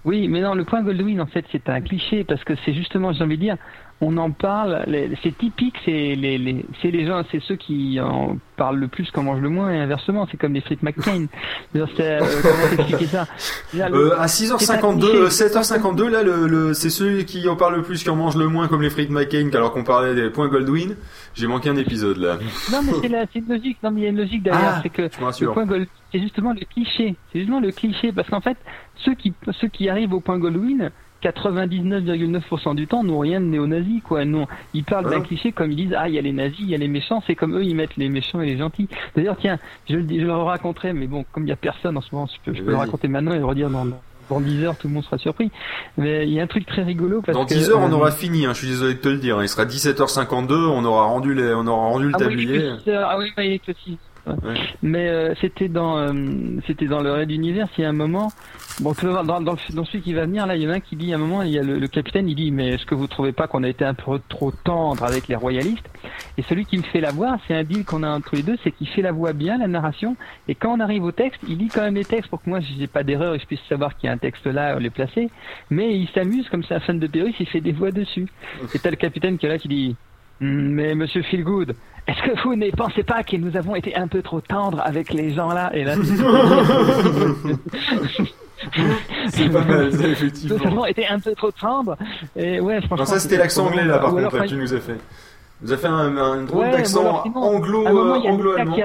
Oui, 0.05 0.27
mais 0.27 0.41
non, 0.41 0.55
le 0.55 0.65
point 0.65 0.83
Goldwyn, 0.83 1.21
en 1.21 1.27
fait, 1.27 1.45
c'est 1.53 1.69
un 1.69 1.81
cliché 1.81 2.25
parce 2.25 2.43
que 2.43 2.55
c'est 2.65 2.73
justement, 2.75 3.13
j'ai 3.13 3.23
envie 3.23 3.37
de 3.37 3.43
dire, 3.43 3.57
on 4.05 4.17
en 4.17 4.33
parle, 4.33 4.85
c'est 5.23 5.39
typique, 5.39 5.77
c'est 5.85 6.17
les, 6.17 6.37
les, 6.37 6.67
c'est 6.83 6.91
les 6.91 7.07
gens, 7.07 7.23
c'est 7.31 7.41
ceux 7.41 7.55
qui 7.55 8.01
en 8.01 8.37
parlent 8.57 8.79
le 8.79 8.89
plus 8.89 9.09
qu'on 9.13 9.23
mange 9.23 9.41
le 9.41 9.49
moins 9.49 9.71
et 9.73 9.79
inversement, 9.79 10.27
c'est 10.31 10.37
comme 10.37 10.53
les 10.55 10.61
frites 10.61 10.83
McCain. 10.83 11.27
Euh, 11.75 11.87
comment 12.43 12.77
t'expliquer 12.77 13.07
ça? 13.07 13.27
Là, 13.75 13.89
le- 13.89 13.97
Euh, 14.13 14.21
à 14.21 14.29
c'est 14.29 14.51
un 14.51 14.57
6h52, 14.57 14.99
cliché. 14.99 15.17
euh, 15.17 15.29
7h52, 15.29 16.09
là, 16.11 16.23
le, 16.23 16.47
le, 16.47 16.75
c'est 16.75 16.91
ceux 16.91 17.23
qui 17.23 17.49
en 17.49 17.57
parlent 17.57 17.77
le 17.77 17.83
plus 17.83 18.03
qui 18.03 18.11
en 18.11 18.17
mangent 18.17 18.37
le 18.37 18.49
moins, 18.49 18.69
comme 18.69 18.83
les 18.83 18.91
frites 18.91 19.09
McCain, 19.11 19.49
alors 19.55 19.73
qu'on 19.73 19.85
parlait 19.85 20.15
des 20.15 20.29
points 20.31 20.49
Goldwyn. 20.49 20.97
J'ai 21.35 21.47
manqué 21.47 21.71
un 21.71 21.77
épisode 21.77 22.19
là. 22.19 22.39
Non, 22.71 22.81
mais 22.85 22.93
c'est 23.01 23.09
la- 23.09 23.25
c'est 23.33 23.39
une 23.39 23.49
logique. 23.49 23.79
Non, 23.83 23.91
mais 23.91 24.01
il 24.01 24.05
y 24.05 24.07
a 24.07 24.11
une 24.11 24.19
logique 24.19 24.43
derrière. 24.43 24.75
Ah, 24.77 24.81
c'est 24.83 24.91
que 24.91 25.03
le 25.03 25.53
point 25.53 25.65
Gold, 25.65 25.87
c'est 26.13 26.21
justement 26.21 26.53
le 26.53 26.61
cliché. 26.67 27.15
C'est 27.33 27.39
justement 27.39 27.61
le 27.61 27.71
cliché 27.71 28.13
parce 28.13 28.29
qu'en 28.29 28.41
fait, 28.43 28.57
ceux 28.97 29.15
qui 29.15 29.33
ceux 29.61 29.69
qui 29.69 29.89
arrivent 29.89 30.13
au 30.13 30.21
point 30.21 30.39
Goldwyn, 30.39 30.91
99,9% 31.23 32.75
du 32.75 32.87
temps 32.87 33.05
n'ont 33.05 33.19
rien 33.19 33.41
de 33.41 33.47
néo-nazi 33.47 34.01
quoi. 34.01 34.25
Non, 34.25 34.47
ils 34.75 34.85
parlent 34.85 35.09
d'un 35.09 35.19
Hein 35.19 35.21
cliché 35.21 35.53
comme 35.53 35.71
ils 35.73 35.77
disent 35.77 35.95
ah 35.97 36.09
il 36.09 36.15
y 36.15 36.19
a 36.19 36.23
les 36.23 36.33
nazis, 36.33 36.61
il 36.61 36.71
y 36.71 36.75
a 36.75 36.79
les 36.79 36.89
méchants. 36.89 37.23
C'est 37.27 37.35
comme 37.35 37.57
eux 37.57 37.65
ils 37.65 37.75
mettent 37.75 37.97
les 37.97 38.09
méchants 38.09 38.41
et 38.41 38.47
les 38.47 38.57
gentils. 38.59 38.89
D'ailleurs 39.17 39.37
tiens, 39.39 39.59
je 39.89 39.97
je 39.97 40.25
le 40.25 40.33
raconterai, 40.33 40.93
mais 40.93 41.07
bon 41.07 41.25
comme 41.33 41.45
il 41.45 41.49
y 41.49 41.53
a 41.53 41.57
personne 41.57 41.97
en 41.97 42.01
ce 42.01 42.15
moment, 42.15 42.27
je 42.27 42.51
peux, 42.51 42.57
je 42.57 42.63
peux 42.63 42.71
le 42.71 42.77
raconter 42.77 43.09
maintenant 43.09 43.33
et 43.33 43.39
le 43.39 43.45
redire 43.45 43.71
dans 43.71 43.87
dans 44.31 44.41
10 44.41 44.65
heures, 44.65 44.77
tout 44.77 44.89
le 44.89 44.95
monde 44.95 45.05
sera 45.05 45.19
surpris. 45.19 45.51
Mais 45.99 46.27
il 46.27 46.33
y 46.33 46.41
a 46.41 46.45
un 46.45 46.47
truc 46.47 46.65
très 46.65 46.83
rigolo 46.83 47.21
parce 47.23 47.37
Dans 47.37 47.45
que 47.45 47.55
10 47.55 47.71
heures, 47.71 47.81
on 47.81 47.91
euh, 47.91 47.97
aura 47.97 48.11
fini, 48.13 48.47
hein, 48.47 48.53
je 48.55 48.59
suis 48.61 48.69
désolé 48.69 48.95
de 48.95 48.99
te 48.99 49.09
le 49.09 49.19
dire. 49.19 49.43
Il 49.43 49.49
sera 49.49 49.65
17h52, 49.65 50.55
on 50.55 50.85
aura 50.85 51.05
rendu, 51.05 51.35
les, 51.35 51.53
on 51.55 51.67
aura 51.67 51.89
rendu 51.89 52.07
le 52.07 52.13
Ah 52.15 52.19
oui, 52.21 52.25
tablier. 52.25 52.59
heures. 52.89 53.09
Ah 53.11 53.19
oui, 53.19 53.33
oui, 53.37 53.61
le 53.67 53.75
Ouais. 54.25 54.55
Mais 54.83 55.09
euh, 55.09 55.35
c'était 55.41 55.69
dans 55.69 55.99
euh, 55.99 56.13
c'était 56.67 56.87
dans 56.87 57.01
le 57.01 57.11
Raid 57.11 57.29
d'univers. 57.29 57.67
Il 57.77 57.83
y 57.83 57.85
a 57.85 57.89
un 57.89 57.93
moment, 57.93 58.31
bon, 58.81 58.95
tu 58.95 59.05
vas 59.07 59.11
voir 59.13 59.25
dans, 59.25 59.41
dans, 59.41 59.53
le- 59.55 59.75
dans 59.75 59.85
celui 59.85 60.01
qui 60.01 60.13
va 60.15 60.27
venir 60.27 60.47
là, 60.47 60.55
il 60.55 60.63
y 60.63 60.67
en 60.69 60.71
a 60.71 60.75
un 60.75 60.81
qui 60.81 60.95
dit 60.95 61.13
à 61.13 61.17
un 61.17 61.19
moment, 61.19 61.43
il 61.43 61.51
y 61.51 61.59
a 61.59 61.63
le, 61.63 61.79
le 61.81 61.89
capitaine, 61.89 62.29
il 62.29 62.37
dit 62.37 62.53
mais 62.53 62.69
est-ce 62.69 62.87
que 62.87 62.95
vous 62.95 63.09
trouvez 63.09 63.33
pas 63.33 63.49
qu'on 63.49 63.65
a 63.65 63.69
été 63.69 63.85
un 63.85 63.95
peu 63.95 64.21
trop 64.29 64.53
tendre 64.53 65.03
avec 65.03 65.27
les 65.27 65.35
royalistes? 65.35 65.85
Et 66.39 66.43
celui 66.43 66.67
qui 66.67 66.79
me 66.79 66.83
fait 66.85 67.01
la 67.01 67.11
voix, 67.11 67.39
c'est 67.49 67.55
un 67.55 67.65
deal 67.65 67.85
qu'on 67.85 68.05
a 68.05 68.11
entre 68.11 68.37
les 68.37 68.43
deux, 68.43 68.57
c'est 68.63 68.71
qu'il 68.71 68.87
fait 68.89 69.03
la 69.03 69.11
voix 69.13 69.33
bien, 69.33 69.59
la 69.59 69.67
narration, 69.67 70.17
et 70.47 70.55
quand 70.55 70.73
on 70.73 70.81
arrive 70.81 71.03
au 71.03 71.13
texte, 71.13 71.41
il 71.49 71.59
lit 71.59 71.69
quand 71.69 71.83
même 71.83 71.97
les 71.97 72.05
textes 72.05 72.31
pour 72.31 72.41
que 72.43 72.49
moi 72.49 72.61
j'ai 72.61 72.87
pas 72.87 73.03
d'erreur 73.03 73.35
et 73.35 73.39
je 73.41 73.47
puisse 73.47 73.61
savoir 73.69 73.97
qu'il 73.97 74.07
y 74.07 74.11
a 74.11 74.13
un 74.13 74.19
texte 74.19 74.47
là, 74.47 74.79
les 74.79 74.91
placer. 74.91 75.31
Mais 75.71 75.99
il 75.99 76.09
s'amuse 76.11 76.49
comme 76.49 76.63
c'est 76.63 76.75
un 76.75 76.81
fan 76.81 77.01
de 77.01 77.07
Pérus, 77.09 77.35
il 77.41 77.47
fait 77.49 77.61
des 77.61 77.73
voix 77.73 77.91
dessus. 77.91 78.27
Et 78.73 78.79
t'as 78.79 78.91
le 78.91 78.97
capitaine 78.97 79.37
qui 79.37 79.47
est 79.47 79.49
là 79.49 79.59
qui 79.59 79.69
dit 79.69 79.97
Mais 80.45 80.95
monsieur 80.97 81.23
Feelgood, 81.23 81.75
est-ce 82.09 82.21
que 82.23 82.43
vous 82.43 82.57
ne 82.57 82.69
pensez 82.71 83.05
pas 83.05 83.23
que 83.23 83.37
nous 83.37 83.57
avons 83.57 83.77
été 83.77 83.95
un 83.95 84.09
peu 84.09 84.23
trop 84.23 84.41
tendres 84.41 84.81
avec 84.85 85.13
les 85.13 85.33
gens 85.33 85.53
là 85.53 85.71
Et 85.73 85.85
là, 85.85 85.95
C'est 89.29 89.49
pas 89.51 89.65
mal, 89.65 89.89
effectivement. 90.05 90.57
Nous 90.57 90.67
avons 90.67 90.85
été 90.87 91.07
un 91.07 91.19
peu 91.21 91.33
trop 91.35 91.51
tendres. 91.53 91.97
Et 92.37 92.61
ouais, 92.61 92.79
franchement. 92.81 92.97
Non, 92.99 93.05
ça 93.05 93.21
c'était 93.21 93.37
l'accent 93.37 93.67
anglais 93.67 93.85
là, 93.85 93.99
par 93.99 94.11
contre, 94.11 94.37
là, 94.37 94.47
tu 94.47 94.57
nous 94.57 94.75
as 94.75 94.81
fait. 94.81 94.99
Vous 95.61 95.73
avez 95.73 95.81
fait 95.81 95.89
un, 95.89 96.17
un 96.17 96.43
drôle 96.43 96.63
Ouais, 96.63 96.69
ou 96.69 96.73
d'accent 96.73 97.23
euh, 97.25 97.29
anglo-allemand. 97.39 98.77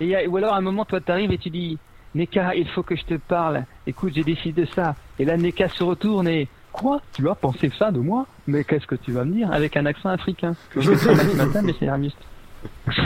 euh, 0.00 0.26
ou 0.28 0.36
alors 0.38 0.54
à 0.54 0.56
un 0.56 0.62
moment, 0.62 0.84
toi, 0.86 1.00
t'arrives 1.00 1.32
et 1.32 1.38
tu 1.38 1.50
dis 1.50 1.78
Neka, 2.14 2.54
il 2.54 2.68
faut 2.68 2.82
que 2.82 2.96
je 2.96 3.04
te 3.04 3.14
parle. 3.14 3.64
Écoute, 3.86 4.12
j'ai 4.14 4.24
décidé 4.24 4.62
de 4.62 4.66
ça. 4.74 4.94
Et 5.18 5.24
là, 5.26 5.36
Neka 5.36 5.68
se 5.68 5.84
retourne 5.84 6.28
et. 6.28 6.48
Quoi 6.76 7.00
Tu 7.14 7.28
as 7.28 7.34
pensé 7.34 7.70
ça 7.78 7.90
de 7.90 7.98
moi 8.00 8.26
Mais 8.46 8.62
qu'est-ce 8.64 8.86
que 8.86 8.94
tu 8.96 9.12
vas 9.12 9.24
me 9.24 9.32
dire 9.32 9.50
Avec 9.52 9.76
un 9.76 9.86
accent 9.86 10.10
africain. 10.10 10.54
Je 10.76 10.94
ce 10.94 11.36
matin, 11.36 11.62
mais 11.62 11.74
c'est. 11.78 11.88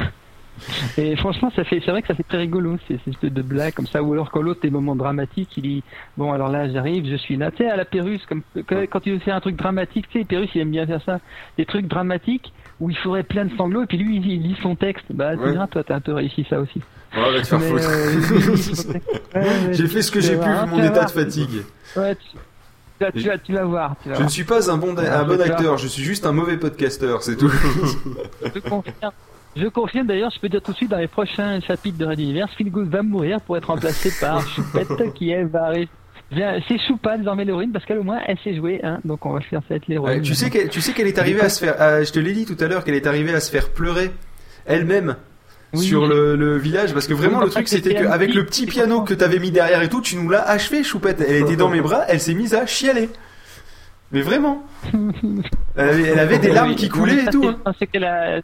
Et 0.99 1.17
franchement, 1.17 1.51
ça 1.57 1.65
fait, 1.65 1.81
c'est 1.83 1.91
vrai 1.91 2.03
que 2.03 2.09
ça 2.09 2.15
fait 2.15 2.23
très 2.25 2.37
rigolo, 2.39 2.77
ces 2.87 2.99
ces 3.05 3.11
espèces 3.13 3.33
de 3.33 3.41
blagues 3.41 3.73
comme 3.73 3.87
ça, 3.87 4.03
ou 4.03 4.13
alors 4.13 4.31
quand 4.31 4.43
l'autre, 4.43 4.61
des 4.61 4.69
moments 4.71 4.95
dramatiques, 4.95 5.57
il 5.57 5.63
dit, 5.63 5.83
bon, 6.19 6.33
alors 6.33 6.51
là, 6.51 6.69
j'arrive, 6.69 7.09
je 7.09 7.17
suis 7.17 7.37
là, 7.37 7.51
tu 7.51 7.59
sais, 7.59 7.71
à 7.71 7.77
la 7.77 7.87
Pérus, 7.87 8.21
comme, 8.27 8.43
que- 8.67 8.85
quand 8.85 9.01
tu 9.01 9.13
veux 9.13 9.19
faire 9.21 9.37
un 9.37 9.41
truc 9.41 9.57
dramatique, 9.57 10.07
tu 10.11 10.19
sais, 10.19 10.25
Pérus, 10.27 10.51
il 10.55 10.61
aime 10.61 10.71
bien 10.71 10.87
faire 10.87 11.01
ça, 11.07 11.19
des 11.57 11.65
trucs 11.65 11.87
dramatiques, 11.87 12.53
où 12.79 12.91
il 12.91 12.97
faudrait 12.99 13.23
plein 13.23 13.47
de 13.47 13.57
sanglots, 13.57 13.85
et 13.85 13.87
puis 13.87 13.97
lui, 13.97 14.17
il, 14.17 14.27
il 14.27 14.43
lit 14.43 14.57
son 14.63 14.75
texte, 14.77 15.07
bah, 15.11 15.35
tu 15.35 15.43
Ouais. 15.45 15.53
diras, 15.53 15.67
toi, 15.67 15.83
t'as 15.83 15.95
un 15.97 16.01
peu 16.01 16.13
réussi 16.13 16.47
ça 16.51 16.61
aussi. 16.61 16.83
Ouais, 17.17 17.33
va 17.33 17.41
te 17.41 17.47
faire 17.47 17.59
Mais, 17.59 17.69
foutre. 17.71 17.89
euh, 17.89 18.15
il. 19.35 19.41
Ouais, 19.41 19.73
J'ai 19.75 19.87
fait 19.89 20.03
ce 20.03 20.11
que 20.11 20.21
j'ai 20.21 20.37
pu 20.37 20.49
vu 20.49 20.55
tu 20.65 20.69
mon 20.71 20.83
état 20.83 21.05
de 21.07 21.11
fatigue. 21.11 21.63
Ouais, 21.97 22.15
tu, 22.17 22.37
tu 23.01 23.05
vas, 23.05 23.13
tu 23.13 23.29
vas, 23.29 23.39
tu 23.39 23.53
vas 23.53 23.65
voir. 23.65 23.97
Tu 24.03 24.09
vas 24.09 24.15
Je 24.15 24.19
voir. 24.19 24.29
ne 24.29 24.33
suis 24.33 24.45
pas 24.45 24.71
un 24.71 24.77
bon, 24.77 24.97
un 24.97 25.25
bon 25.25 25.41
acteur, 25.41 25.79
je 25.79 25.89
suis 25.89 26.03
juste 26.03 26.27
un 26.27 26.33
mauvais 26.33 26.57
podcasteur, 26.57 27.23
c'est 27.23 27.37
tout. 27.37 27.51
Je 28.55 28.61
confirme. 28.61 29.13
Je 29.57 29.67
confirme 29.67 30.07
d'ailleurs, 30.07 30.31
je 30.33 30.39
peux 30.39 30.49
dire 30.49 30.63
tout 30.63 30.71
de 30.73 30.77
suite 30.77 30.91
dans 30.91 30.99
les 30.99 31.09
prochains 31.09 31.61
chapitres 31.61 31.99
de 31.99 32.07
Red 32.07 32.21
Universe, 32.21 32.53
Philgood 32.57 32.89
va 32.89 33.03
mourir 33.03 33.41
pour 33.41 33.57
être 33.57 33.67
remplacé 33.67 34.13
par 34.21 34.47
Choupette 34.55 35.13
qui 35.15 35.31
elle 35.31 35.49
va 35.49 35.65
arriver. 35.65 35.89
C'est 36.69 36.79
Choupa 36.87 37.19
désormais 37.19 37.45
l'héroïne 37.45 37.73
parce 37.73 37.85
qu'elle 37.85 37.99
au 37.99 38.05
moins 38.05 38.21
elle 38.27 38.39
sait 38.45 38.55
jouer, 38.55 38.79
hein, 38.85 39.01
donc 39.05 39.27
on 39.27 39.33
va 39.33 39.41
faire 39.41 39.61
ça 39.69 39.75
être 39.75 39.89
l'héroïne. 39.89 40.23
Tu 40.23 40.37
sais 40.37 40.49
qu'elle, 40.51 40.69
tu 40.69 40.81
sais 40.81 40.93
qu'elle 40.93 41.09
est 41.09 41.19
arrivée 41.19 41.41
à 41.41 41.49
se 41.49 41.65
faire, 41.65 41.75
ah, 41.81 42.05
je 42.05 42.13
te 42.13 42.21
l'ai 42.21 42.33
dit 42.33 42.45
tout 42.45 42.57
à 42.63 42.69
l'heure, 42.69 42.85
qu'elle 42.85 42.95
est 42.95 43.09
arrivée 43.09 43.35
à 43.35 43.41
se 43.41 43.51
faire 43.51 43.71
pleurer 43.71 44.13
elle-même 44.67 45.17
Oui. 45.73 45.85
sur 45.85 46.07
le, 46.07 46.35
le 46.37 46.59
village, 46.59 46.93
parce 46.93 47.07
que 47.07 47.15
vraiment 47.15 47.39
Oui, 47.39 47.45
le 47.45 47.51
truc 47.51 47.69
c'était 47.69 47.95
qu'avec 47.95 48.35
le 48.35 48.45
petit- 48.45 48.67
piano 48.67 49.03
que 49.03 49.15
t'avais 49.15 49.39
mis 49.39 49.51
derrière 49.53 49.81
et 49.83 49.89
tout, 49.89 50.01
tu 50.01 50.17
nous 50.17 50.29
l'as 50.29 50.43
achevé, 50.43 50.83
choupette. 50.83 51.21
Elle 51.21 51.43
était 51.43 51.57
dans 51.57 51.69
mes 51.69 51.81
bras, 51.81 52.05
elle 52.09 52.21
s'est 52.21 52.35
mise 52.35 52.55
à 52.55 52.67
chialer. 52.67 53.09
Mais 54.13 54.23
vraiment. 54.23 54.65
Elle 55.77 55.89
avait, 55.89 56.03
elle 56.09 56.19
avait 56.19 56.39
des 56.39 56.51
larmes 56.53 56.75
qui 56.75 56.89
coulaient 56.89 57.25
et 57.25 57.31
tout. 57.31 57.45
hein. 57.47 57.57
non, 57.65 57.73
C'est 57.79 57.87
qu'elle 57.87 58.05
a. 58.05 58.41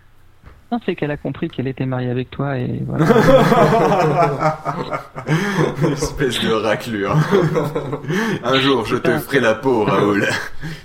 Non, 0.70 0.80
c'est 0.84 0.94
qu'elle 0.96 1.10
a 1.12 1.16
compris 1.16 1.48
qu'elle 1.48 1.68
était 1.68 1.86
mariée 1.86 2.10
avec 2.10 2.28
toi 2.30 2.56
et 2.58 2.82
voilà. 2.86 3.06
Espèce 5.92 6.40
de 6.40 6.52
raclure. 6.52 7.16
Un 8.44 8.58
jour, 8.60 8.84
je 8.86 8.96
te 8.96 9.16
ferai 9.18 9.40
la 9.40 9.54
peau, 9.54 9.84
Raoul. 9.84 10.26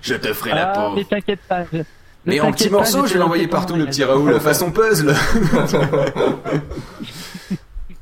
Je 0.01 0.15
te 0.15 0.33
ferai 0.33 0.51
la 0.51 0.71
ah, 0.71 0.73
peau. 0.89 0.95
mais 0.95 1.03
t'inquiète 1.03 1.41
pas. 1.47 1.63
je- 1.73 1.79
Mais 2.25 2.39
en 2.39 2.51
petits 2.51 2.69
morceaux, 2.69 3.05
je 3.07 3.13
vais 3.13 3.19
l'envoyer 3.19 3.47
partout, 3.47 3.75
le 3.75 3.85
petit. 3.85 4.03
Raoul, 4.03 4.39
façon 4.39 4.71
puzzle. 4.71 5.15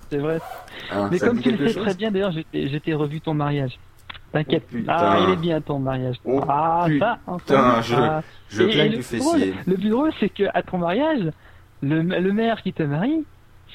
C'est 0.10 0.18
vrai. 0.18 0.40
Hein, 0.92 1.08
Mais 1.12 1.20
ça 1.20 1.28
comme 1.28 1.40
tu 1.40 1.52
le 1.52 1.70
sais 1.70 1.80
très 1.80 1.94
bien, 1.94 2.12
d'ailleurs, 2.12 2.34
t'ai 2.52 2.94
revu 2.94 3.22
ton 3.22 3.34
mariage. 3.34 3.78
T'inquiète. 4.32 4.64
Oh, 4.72 4.76
putain. 4.76 4.94
ah, 4.96 5.20
il 5.28 5.34
est 5.34 5.38
bien 5.38 5.62
ton 5.62 5.80
mariage. 5.80 6.18
Oh, 6.26 6.42
ah, 6.48 6.82
ça. 6.86 6.90
putain, 6.90 7.18
enfin, 7.28 7.82
je- 7.82 7.96
ah. 7.96 8.22
je 8.50 8.64
Et- 8.64 8.90
du 8.90 8.96
le 8.98 9.02
fessier. 9.02 9.20
drôle- 9.20 9.54
Le 9.68 9.76
plus 9.76 9.90
drôle, 9.90 10.12
c'est 10.20 10.30
que 10.30 10.44
à 10.54 10.62
ton 10.62 10.78
mariage, 10.78 11.32
le, 11.82 12.02
le 12.02 12.34
maire 12.34 12.62
qui 12.62 12.74
te 12.74 12.84
marie, 12.84 13.24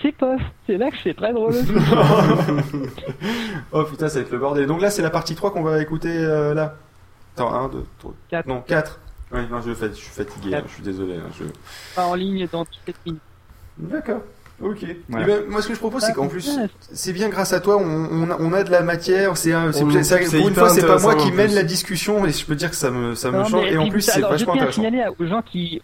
c'est 0.02 0.12
Pof. 0.12 0.40
C'est 0.66 0.76
là 0.76 0.90
que 0.90 0.96
c'est 1.02 1.14
très 1.14 1.32
drôle 1.32 1.54
oh 3.72 3.84
putain, 3.84 4.08
ça 4.08 4.18
va 4.18 4.24
être 4.24 4.32
le 4.32 4.38
bordel. 4.38 4.66
Donc 4.66 4.80
là, 4.80 4.90
c'est 4.90 5.02
la 5.02 5.10
partie 5.10 5.34
3 5.34 5.52
qu'on 5.52 5.62
va 5.62 5.80
écouter 5.80 6.12
euh, 6.16 6.54
là. 6.54 6.74
Attends, 7.36 7.52
1, 7.52 7.68
2, 7.68 7.84
3. 7.98 8.12
Non, 8.46 8.62
4. 8.66 9.00
Oui, 9.35 9.40
non, 9.51 9.61
je, 9.61 9.73
suis 9.94 10.11
fatigué, 10.11 10.55
hein, 10.56 10.62
je 10.66 10.73
suis 10.74 10.82
désolé. 10.82 11.15
hein, 11.16 11.31
je- 11.39 11.44
Pas 11.97 12.06
en 12.06 12.15
ligne 12.15 12.47
dans 12.52 12.65
toutes 12.65 12.78
les 12.86 12.94
minutes. 13.06 13.23
D'accord. 13.78 14.23
Ok. 14.62 14.86
Voilà. 15.09 15.27
Eh 15.27 15.31
ben, 15.31 15.51
moi, 15.51 15.61
ce 15.62 15.69
que 15.69 15.74
je 15.74 15.78
propose, 15.81 16.02
c'est 16.02 16.12
qu'en 16.12 16.28
plus, 16.28 16.56
ouais. 16.56 16.66
c'est 16.93 17.12
bien 17.12 17.28
grâce 17.28 17.52
à 17.52 17.61
toi, 17.61 17.77
on, 17.77 17.82
on 18.11 18.31
a, 18.31 18.36
on 18.39 18.52
a 18.52 18.62
de 18.62 18.70
la 18.70 18.82
matière. 18.82 19.36
C'est 19.36 19.52
pour 19.52 19.89
une 20.48 20.55
fois, 20.55 20.69
c'est 20.69 20.86
pas 20.86 21.01
moi 21.01 21.16
qui 21.16 21.32
mène 21.32 21.48
plus. 21.48 21.56
la 21.56 21.65
discussion, 21.65 22.24
et 22.24 22.31
je 22.31 22.47
peux 22.47 22.55
dire 22.55 22.70
que 22.70 22.77
ça 22.77 22.90
me, 22.93 23.15
ça 23.16 23.32
me 23.32 23.39
Non, 23.39 23.44
change. 23.47 23.65
mais- 23.65 23.73
Et 23.73 23.78
en 23.78 23.89
plus, 23.89 24.01
c'est 24.02 24.20
vachement 24.20 24.36
je 24.39 24.44
tiens 24.44 24.52
intéressant. 24.55 24.69
À 24.82 24.85
signaler 24.85 25.05
aux 25.19 25.27
gens 25.27 25.43
qui, 25.43 25.82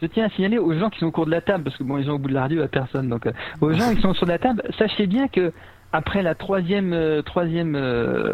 je 0.00 0.06
tiens 0.06 0.26
à 0.26 0.30
signaler 0.30 0.56
aux 0.58 0.72
gens 0.78 0.88
qui 0.88 0.98
sont 1.00 1.06
au 1.06 1.10
cours 1.10 1.26
de 1.26 1.30
la 1.30 1.42
table, 1.42 1.64
parce 1.64 1.76
que 1.76 1.84
bon, 1.84 1.98
ils 1.98 2.08
ont 2.10 2.14
au 2.14 2.18
bout 2.18 2.28
de 2.28 2.34
la 2.34 2.42
radio 2.42 2.62
à 2.62 2.68
personne. 2.68 3.08
Donc, 3.10 3.26
euh, 3.26 3.32
aux 3.60 3.72
gens 3.74 3.94
qui 3.94 4.00
sont 4.00 4.14
sur 4.14 4.24
la 4.26 4.38
table, 4.38 4.62
sachez 4.78 5.06
bien 5.06 5.28
que 5.28 5.52
après 5.92 6.22
la 6.22 6.34
troisième, 6.34 6.94
euh, 6.94 7.20
troisième, 7.20 7.74
euh, 7.76 8.32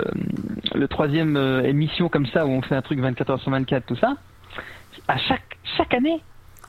le 0.77 0.87
troisième 0.87 1.37
euh, 1.37 1.63
émission 1.65 2.09
comme 2.09 2.27
ça 2.27 2.47
où 2.47 2.51
on 2.51 2.63
fait 2.63 2.77
un 2.77 2.83
truc 2.83 3.01
24 3.01 3.31
heures 3.31 3.41
sur 3.41 3.51
24, 3.51 3.85
tout 3.87 3.97
ça, 3.97 4.15
à 5.09 5.17
chaque 5.19 5.59
chaque 5.77 5.95
année, 5.95 6.21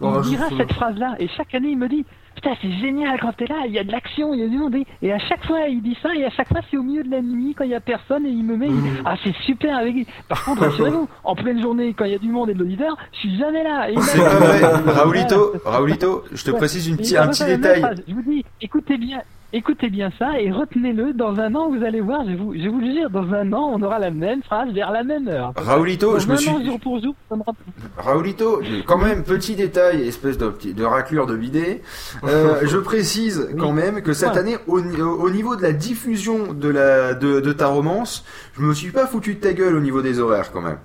il 0.01 0.05
Oh, 0.07 0.11
me 0.11 0.23
dira 0.23 0.45
cette 0.57 0.73
phrase-là, 0.73 1.15
et 1.19 1.27
chaque 1.29 1.53
année 1.55 1.69
il 1.69 1.77
me 1.77 1.87
dit. 1.87 2.05
Putain, 2.35 2.55
c'est 2.63 2.71
génial 2.79 3.19
quand 3.21 3.31
t'es 3.33 3.45
là, 3.45 3.57
il 3.67 3.73
y 3.73 3.77
a 3.77 3.83
de 3.83 3.91
l'action, 3.91 4.33
il 4.33 4.39
y 4.39 4.43
a 4.43 4.47
du 4.47 4.57
monde. 4.57 4.75
Et- 5.03 5.13
à 5.13 5.19
chaque 5.19 5.45
fois, 5.45 5.67
il 5.69 5.83
dit 5.83 5.95
ça, 6.01 6.15
et 6.15 6.25
à 6.25 6.31
chaque 6.31 6.47
fois, 6.47 6.61
c'est 6.71 6.77
au 6.77 6.81
milieu 6.81 7.03
de 7.03 7.11
la 7.11 7.21
nuit, 7.21 7.53
quand 7.55 7.63
il 7.63 7.69
y 7.69 7.75
a 7.75 7.79
personne, 7.79 8.25
et 8.25 8.29
il 8.29 8.43
me 8.43 8.57
met, 8.57 8.69
il 8.69 8.81
dit, 8.81 8.89
ah, 9.05 9.13
c'est 9.23 9.35
super 9.45 9.77
avec. 9.77 10.07
Par 10.27 10.43
contre, 10.43 10.63
rassurez-vous, 10.63 11.07
en 11.23 11.35
pleine 11.35 11.61
journée, 11.61 11.93
quand 11.93 12.05
il 12.05 12.11
y 12.11 12.15
a 12.15 12.17
du 12.17 12.29
monde 12.29 12.49
et 12.49 12.55
de 12.55 12.59
l'auditeur, 12.59 12.97
je 13.13 13.19
suis 13.19 13.37
jamais 13.37 13.63
là. 13.63 13.87
Et 13.91 13.95
C'est 14.01 14.17
pas 14.17 14.29
vrai. 14.29 14.61
Raoulito, 14.93 15.53
Raoulito, 15.63 16.23
je 16.33 16.43
te 16.43 16.49
Ouais. 16.49 16.57
précise 16.57 16.87
une 16.87 16.95
on 16.95 17.21
un 17.21 17.27
petit 17.27 17.45
détail. 17.45 17.81
phrase. 17.81 18.03
Je 18.07 18.13
vous 18.15 18.23
dis, 18.23 18.43
écoutez 18.61 18.97
bien, 18.97 19.21
écoutez 19.53 19.89
bien 19.89 20.11
ça 20.19 20.39
et 20.39 20.51
retenez-le. 20.51 21.13
Dans 21.13 21.35
un 21.39 21.53
an, 21.55 21.69
vous 21.69 21.83
allez 21.83 22.01
voir, 22.01 22.21
je 22.27 22.35
vous, 22.35 22.53
je 22.53 22.67
vous 22.67 22.79
le 22.79 22.91
jure, 22.91 23.09
dans 23.09 23.31
un 23.33 23.53
an, 23.53 23.71
on 23.75 23.81
aura 23.81 23.99
la 23.99 24.11
même 24.11 24.41
phrase 24.43 24.71
vers 24.73 24.91
la 24.91 25.03
même 25.03 25.27
heure. 25.27 25.53
Raoulito, 25.55 26.13
Dans 26.13 26.19
je 26.19 26.27
me 26.27 26.35
suis- 26.35 26.49
an, 26.49 26.63
jour 26.65 26.79
pour 26.79 27.01
jour, 27.01 27.13
ça 27.29 27.35
me 27.35 27.43
rappelle. 27.43 27.65
Raoulito, 27.97 28.61
quand 28.87 28.97
même, 28.97 29.23
petit 29.23 29.55
détail, 29.55 30.07
espèce 30.07 30.37
de, 30.37 30.51
de 30.73 30.83
raclure 30.83 31.25
de 31.27 31.35
bidet. 31.37 31.81
Euh, 32.23 32.61
je 32.63 32.77
précise 32.77 33.49
quand 33.59 33.71
même 33.71 34.01
que 34.01 34.13
cette 34.13 34.33
Ouais. 34.33 34.39
année, 34.39 34.57
au, 34.67 34.81
ni- 34.81 35.01
au 35.01 35.29
niveau 35.29 35.55
de 35.55 35.61
la 35.61 35.71
diffusion 35.73 36.53
de, 36.53 36.69
la, 36.69 37.13
de, 37.13 37.39
de 37.39 37.53
ta 37.53 37.67
romance, 37.67 38.25
je 38.57 38.61
me 38.61 38.73
suis 38.73 38.91
pas 38.91 39.05
foutu 39.07 39.35
de 39.35 39.39
ta 39.39 39.53
gueule 39.53 39.75
au 39.75 39.81
niveau 39.81 40.01
des 40.01 40.19
horaires 40.19 40.51
quand 40.51 40.61
même. 40.61 40.77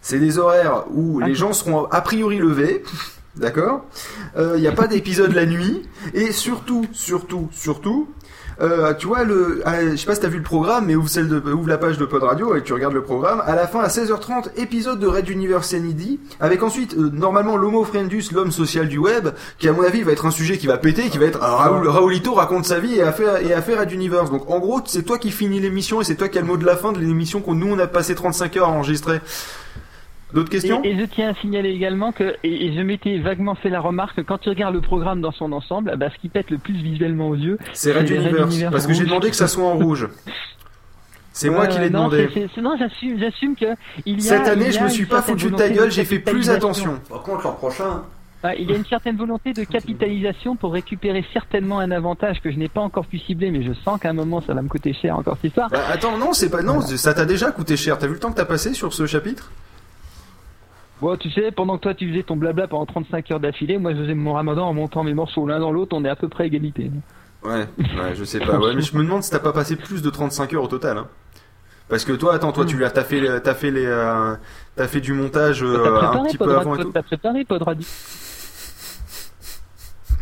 C'est 0.00 0.18
des 0.18 0.38
horaires 0.38 0.84
où 0.90 1.20
les 1.20 1.34
gens 1.34 1.52
seront 1.52 1.84
a 1.86 2.00
priori 2.02 2.38
levés. 2.38 2.82
D'accord 3.36 3.84
Il 4.36 4.60
n'y 4.60 4.68
a 4.68 4.72
pas 4.72 4.86
d'épisode 4.86 5.32
la 5.32 5.46
nuit. 5.46 5.82
Et 6.12 6.32
surtout, 6.32 6.86
surtout, 6.92 7.48
surtout, 7.52 8.08
euh, 8.60 8.94
tu 8.94 9.06
vois, 9.06 9.24
le, 9.24 9.62
ah, 9.64 9.80
je 9.90 9.96
sais 9.96 10.06
pas 10.06 10.14
si 10.14 10.20
t'as 10.20 10.28
vu 10.28 10.38
le 10.38 10.44
programme, 10.44 10.86
mais 10.86 10.94
ouvre, 10.94 11.68
la 11.68 11.78
page 11.78 11.98
de 11.98 12.04
Pod 12.04 12.22
Radio 12.22 12.54
et 12.54 12.62
tu 12.62 12.72
regardes 12.72 12.94
le 12.94 13.02
programme. 13.02 13.42
À 13.44 13.54
la 13.54 13.66
fin, 13.66 13.80
à 13.80 13.88
16h30, 13.88 14.50
épisode 14.56 15.00
de 15.00 15.06
Red 15.06 15.28
Universe 15.28 15.68
Sanity, 15.68 16.20
avec 16.40 16.62
ensuite, 16.62 16.94
euh, 16.94 17.10
normalement, 17.12 17.56
l'Homo 17.56 17.84
Friendus, 17.84 18.24
l'homme 18.32 18.52
social 18.52 18.88
du 18.88 18.98
web, 18.98 19.30
qui 19.58 19.68
à 19.68 19.72
mon 19.72 19.82
avis 19.82 20.02
va 20.02 20.12
être 20.12 20.26
un 20.26 20.30
sujet 20.30 20.58
qui 20.58 20.66
va 20.66 20.78
péter, 20.78 21.08
qui 21.08 21.18
va 21.18 21.26
être 21.26 21.40
ah, 21.42 21.56
Raoul, 21.56 21.88
Raoulito 21.88 22.34
raconte 22.34 22.64
sa 22.64 22.78
vie 22.78 22.94
et 22.94 23.02
a 23.02 23.12
fait, 23.12 23.44
et 23.44 23.52
a 23.52 23.62
fait 23.62 23.78
Red 23.78 23.90
Universe. 23.92 24.30
Donc 24.30 24.48
en 24.50 24.58
gros, 24.60 24.80
c'est 24.86 25.02
toi 25.02 25.18
qui 25.18 25.30
finis 25.30 25.60
l'émission 25.60 26.00
et 26.00 26.04
c'est 26.04 26.16
toi 26.16 26.28
qui 26.28 26.38
as 26.38 26.42
le 26.42 26.46
mot 26.46 26.56
de 26.56 26.66
la 26.66 26.76
fin 26.76 26.92
de 26.92 26.98
l'émission 26.98 27.40
qu'on 27.40 27.54
nous 27.54 27.72
on 27.72 27.78
a 27.78 27.86
passé 27.86 28.14
35 28.14 28.56
heures 28.56 28.68
à 28.68 28.72
enregistrer. 28.72 29.20
D'autres 30.34 30.50
questions 30.50 30.82
Et, 30.84 30.90
et 30.90 30.98
je 30.98 31.04
tiens 31.04 31.30
à 31.30 31.34
signaler 31.34 31.70
également 31.70 32.10
que, 32.12 32.34
et, 32.42 32.66
et 32.66 32.74
je 32.76 32.80
m'étais 32.80 33.18
vaguement 33.18 33.54
fait 33.54 33.70
la 33.70 33.80
remarque, 33.80 34.16
que 34.16 34.20
quand 34.20 34.38
tu 34.38 34.48
regardes 34.48 34.74
le 34.74 34.80
programme 34.80 35.20
dans 35.20 35.32
son 35.32 35.52
ensemble, 35.52 35.94
bah, 35.96 36.08
ce 36.14 36.18
qui 36.20 36.28
pète 36.28 36.50
le 36.50 36.58
plus 36.58 36.74
visuellement 36.74 37.28
aux 37.28 37.36
yeux, 37.36 37.58
C'est 37.72 37.92
Red 37.92 38.08
les 38.08 38.16
Universe, 38.16 38.58
parce 38.70 38.86
que 38.86 38.92
j'ai 38.92 39.04
demandé 39.04 39.30
que 39.30 39.36
ça 39.36 39.46
soit 39.48 39.64
en 39.64 39.76
rouge. 39.76 40.08
C'est 41.32 41.50
moi 41.50 41.62
Ouais, 41.62 41.68
qui 41.68 41.78
l'ai 41.80 41.90
demandé. 41.90 42.28
c'est- 42.32 42.48
c'est- 42.54 42.60
Non, 42.60 42.76
j'assume, 42.78 43.18
j'assume 43.18 43.56
que 43.56 43.66
il 44.06 44.20
y 44.22 44.30
a. 44.30 44.38
Cette 44.38 44.46
année, 44.48 44.66
il 44.66 44.70
y 44.70 44.72
je 44.72 44.80
me 44.84 44.88
suis 44.88 45.06
pas 45.06 45.20
foutu 45.22 45.50
de 45.50 45.56
ta 45.56 45.68
gueule, 45.68 45.90
j'ai 45.90 46.04
fait 46.04 46.20
plus 46.20 46.48
attention. 46.50 47.00
Par 47.08 47.22
contre, 47.22 47.44
l'an 47.44 47.52
prochain, 47.54 48.02
Ah, 48.46 48.54
il 48.54 48.70
y 48.70 48.74
a 48.74 48.76
une 48.76 48.84
certaine 48.84 49.16
volonté 49.16 49.54
de 49.54 49.64
capitalisation 49.64 50.54
pour 50.54 50.74
récupérer 50.74 51.24
certainement 51.32 51.78
un 51.78 51.90
avantage 51.90 52.42
que 52.42 52.52
je 52.52 52.58
n'ai 52.58 52.68
pas 52.68 52.82
encore 52.82 53.06
pu 53.06 53.18
cibler, 53.18 53.50
mais 53.50 53.62
je 53.62 53.72
sens 53.72 53.98
qu'à 53.98 54.10
un 54.10 54.12
moment 54.12 54.42
ça 54.42 54.52
va 54.52 54.60
me 54.60 54.68
coûter 54.68 54.92
cher 54.92 55.16
encore 55.16 55.36
cette 55.36 55.44
histoire. 55.48 55.70
Bah, 55.70 55.80
attends, 55.90 56.18
non, 56.18 56.34
c'est 56.34 56.50
pas 56.50 56.60
non, 56.62 56.80
ça 56.82 57.14
t'a 57.14 57.24
déjà 57.24 57.50
coûté 57.52 57.76
cher. 57.78 57.96
T'as 57.98 58.06
vu 58.06 58.12
le 58.12 58.18
temps 58.18 58.30
que 58.32 58.36
t'as 58.36 58.44
passé 58.44 58.74
sur 58.74 58.92
ce 58.92 59.06
chapitre? 59.06 59.50
Bon, 61.04 61.18
tu 61.18 61.30
sais, 61.32 61.50
pendant 61.50 61.76
que 61.76 61.82
toi 61.82 61.92
tu 61.92 62.08
faisais 62.08 62.22
ton 62.22 62.34
blabla 62.34 62.66
pendant 62.66 62.86
35 62.86 63.30
heures 63.30 63.38
d'affilée, 63.38 63.76
moi 63.76 63.92
je 63.92 63.98
faisais 63.98 64.14
mon 64.14 64.32
ramadan 64.32 64.66
en 64.66 64.72
montant 64.72 65.04
mes 65.04 65.12
morceaux 65.12 65.46
l'un 65.46 65.60
dans 65.60 65.70
l'autre, 65.70 65.94
on 65.94 66.02
est 66.02 66.08
à 66.08 66.16
peu 66.16 66.28
près 66.30 66.44
à 66.44 66.46
égalité. 66.46 66.90
Ouais, 67.44 67.66
ouais, 67.78 68.14
je 68.14 68.24
sais 68.24 68.38
pas. 68.38 68.58
Ouais, 68.58 68.74
mais 68.74 68.80
je 68.80 68.96
me 68.96 69.02
demande 69.02 69.22
si 69.22 69.30
t'as 69.30 69.38
pas 69.38 69.52
passé 69.52 69.76
plus 69.76 70.00
de 70.00 70.08
35 70.08 70.54
heures 70.54 70.62
au 70.62 70.66
total. 70.66 70.96
Hein. 70.96 71.08
Parce 71.90 72.06
que 72.06 72.12
toi, 72.12 72.32
attends, 72.32 72.52
toi, 72.52 72.64
tu 72.64 72.78
l'as, 72.78 72.90
t'as 72.90 73.04
fait, 73.04 73.20
t'as 73.42 73.52
fait 73.52 73.70
les, 73.70 73.84
euh, 73.84 74.34
t'as 74.76 74.88
fait 74.88 75.02
du 75.02 75.12
montage 75.12 75.62
euh, 75.62 76.00
un 76.00 76.24
petit 76.24 76.38
peu 76.38 76.56
avant 76.56 76.74
et 76.74 76.80
tout. 76.80 76.90
T'as 76.90 77.02
préparé 77.02 77.44
Pod. 77.44 77.62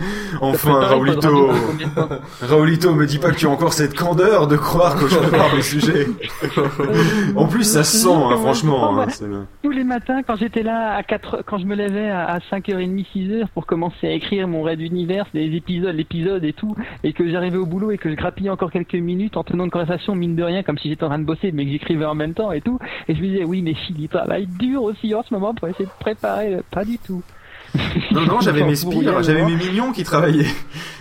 Enfin, 0.40 0.80
Raoulito, 0.80 1.50
Raoulito, 2.40 2.94
me 2.94 3.06
dis 3.06 3.18
pas 3.18 3.30
que 3.30 3.36
tu 3.36 3.46
as 3.46 3.50
encore 3.50 3.72
cette 3.72 3.94
candeur 3.96 4.46
de 4.46 4.56
croire 4.56 4.96
que 4.98 5.06
je 5.06 5.16
prépare 5.16 5.54
le 5.54 5.62
sujet. 5.62 6.06
en 7.36 7.46
plus, 7.46 7.64
ça 7.64 7.84
se 7.84 7.98
sent, 7.98 8.08
hein, 8.12 8.36
franchement. 8.38 9.00
hein, 9.00 9.06
Tous 9.62 9.70
les 9.70 9.84
matins, 9.84 10.22
quand 10.26 10.36
j'étais 10.36 10.62
là 10.62 10.94
à 10.96 11.02
4, 11.02 11.42
quand 11.46 11.58
je 11.58 11.66
me 11.66 11.76
levais 11.76 12.10
à, 12.10 12.24
à 12.24 12.38
5h30, 12.38 13.06
6h 13.14 13.46
pour 13.54 13.66
commencer 13.66 14.06
à 14.06 14.12
écrire 14.12 14.48
mon 14.48 14.62
raid 14.62 14.80
univers, 14.80 15.26
les 15.34 15.54
épisodes, 15.56 15.94
l'épisode 15.94 16.44
et 16.44 16.52
tout, 16.52 16.74
et 17.04 17.12
que 17.12 17.30
j'arrivais 17.30 17.58
au 17.58 17.66
boulot 17.66 17.90
et 17.90 17.98
que 17.98 18.10
je 18.10 18.14
grappillais 18.14 18.50
encore 18.50 18.70
quelques 18.72 18.94
minutes 18.94 19.36
en 19.36 19.44
tenant 19.44 19.64
une 19.64 19.70
conversation, 19.70 20.14
mine 20.14 20.34
de 20.34 20.42
rien, 20.42 20.62
comme 20.62 20.78
si 20.78 20.88
j'étais 20.88 21.04
en 21.04 21.08
train 21.08 21.18
de 21.18 21.24
bosser, 21.24 21.52
mais 21.52 21.64
que 21.66 21.70
j'écrivais 21.72 22.04
en 22.06 22.14
même 22.14 22.34
temps 22.34 22.52
et 22.52 22.60
tout, 22.60 22.78
et 23.08 23.14
je 23.14 23.20
me 23.20 23.26
disais, 23.28 23.44
oui, 23.44 23.62
mais 23.62 23.74
Philippe, 23.74 24.16
être 24.16 24.58
dur 24.58 24.82
aussi 24.82 25.14
en 25.14 25.22
ce 25.22 25.32
moment 25.32 25.54
pour 25.54 25.68
essayer 25.68 25.84
de 25.84 25.90
préparer, 26.00 26.58
pas 26.70 26.84
du 26.84 26.98
tout. 26.98 27.22
Non, 28.12 28.22
non, 28.26 28.40
j'avais 28.40 28.64
mes 28.64 28.76
spires, 28.76 29.22
j'avais 29.22 29.44
mes 29.44 29.56
mignons 29.56 29.92
qui 29.92 30.04
travaillaient. 30.04 30.46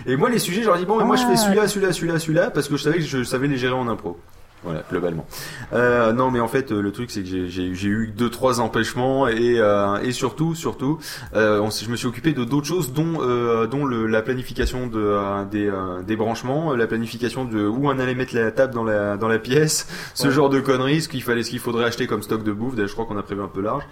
Et 0.06 0.16
moi, 0.16 0.30
les 0.30 0.38
sujets, 0.38 0.62
j'aurais 0.62 0.78
dit, 0.78 0.86
bon, 0.86 1.04
moi, 1.04 1.16
je 1.16 1.22
fais 1.22 1.32
Ah. 1.32 1.36
celui-là, 1.36 1.68
celui-là, 1.68 1.92
celui-là, 1.92 2.18
celui-là, 2.18 2.50
parce 2.50 2.68
que 2.68 2.76
je 2.76 2.82
savais 2.82 2.98
que 2.98 3.04
je 3.04 3.22
savais 3.22 3.46
les 3.48 3.56
gérer 3.56 3.74
en 3.74 3.88
impro. 3.88 4.18
Voilà, 4.64 4.84
globalement. 4.88 5.26
Euh, 5.72 6.12
non, 6.12 6.30
mais 6.30 6.38
en 6.38 6.46
fait, 6.46 6.70
le 6.70 6.92
truc, 6.92 7.10
c'est 7.10 7.22
que 7.24 7.46
j'ai- 7.48 7.88
eu 7.88 8.12
deux, 8.16 8.30
trois 8.30 8.60
empêchements 8.60 9.26
et, 9.26 9.56
euh, 9.58 9.96
et 10.04 10.12
surtout, 10.12 10.54
surtout, 10.54 11.00
euh, 11.34 11.58
on 11.60 11.70
je 11.70 11.90
me 11.90 11.96
suis 11.96 12.06
occupé 12.06 12.32
de 12.32 12.44
d'autres 12.44 12.68
choses, 12.68 12.92
dont, 12.92 13.14
euh, 13.22 13.66
dont 13.66 13.84
le, 13.84 14.06
la 14.06 14.22
planification 14.22 14.86
de, 14.86 15.00
euh, 15.00 15.44
des, 15.46 15.66
euh, 15.68 16.02
des 16.06 16.14
branchements, 16.14 16.76
la 16.76 16.86
planification 16.86 17.44
de 17.44 17.66
où 17.66 17.88
on 17.88 17.98
allait 17.98 18.14
mettre 18.14 18.36
la 18.36 18.52
table 18.52 18.72
dans 18.72 18.84
la, 18.84 19.16
dans 19.16 19.26
la 19.26 19.40
pièce, 19.40 19.88
ce 20.14 20.28
Ouais. 20.28 20.32
genre 20.32 20.48
de 20.48 20.60
conneries, 20.60 21.02
ce 21.02 21.08
qu'il 21.08 21.24
fallait, 21.24 21.42
ce 21.42 21.50
qu'il 21.50 21.58
faudrait 21.58 21.84
acheter 21.86 22.06
comme 22.06 22.22
stock 22.22 22.44
de 22.44 22.52
bouffe. 22.52 22.74
Je 22.76 22.92
crois 22.92 23.04
qu'on 23.04 23.18
a 23.18 23.22
prévu 23.24 23.42
un 23.42 23.48
peu 23.48 23.62
large. 23.62 23.82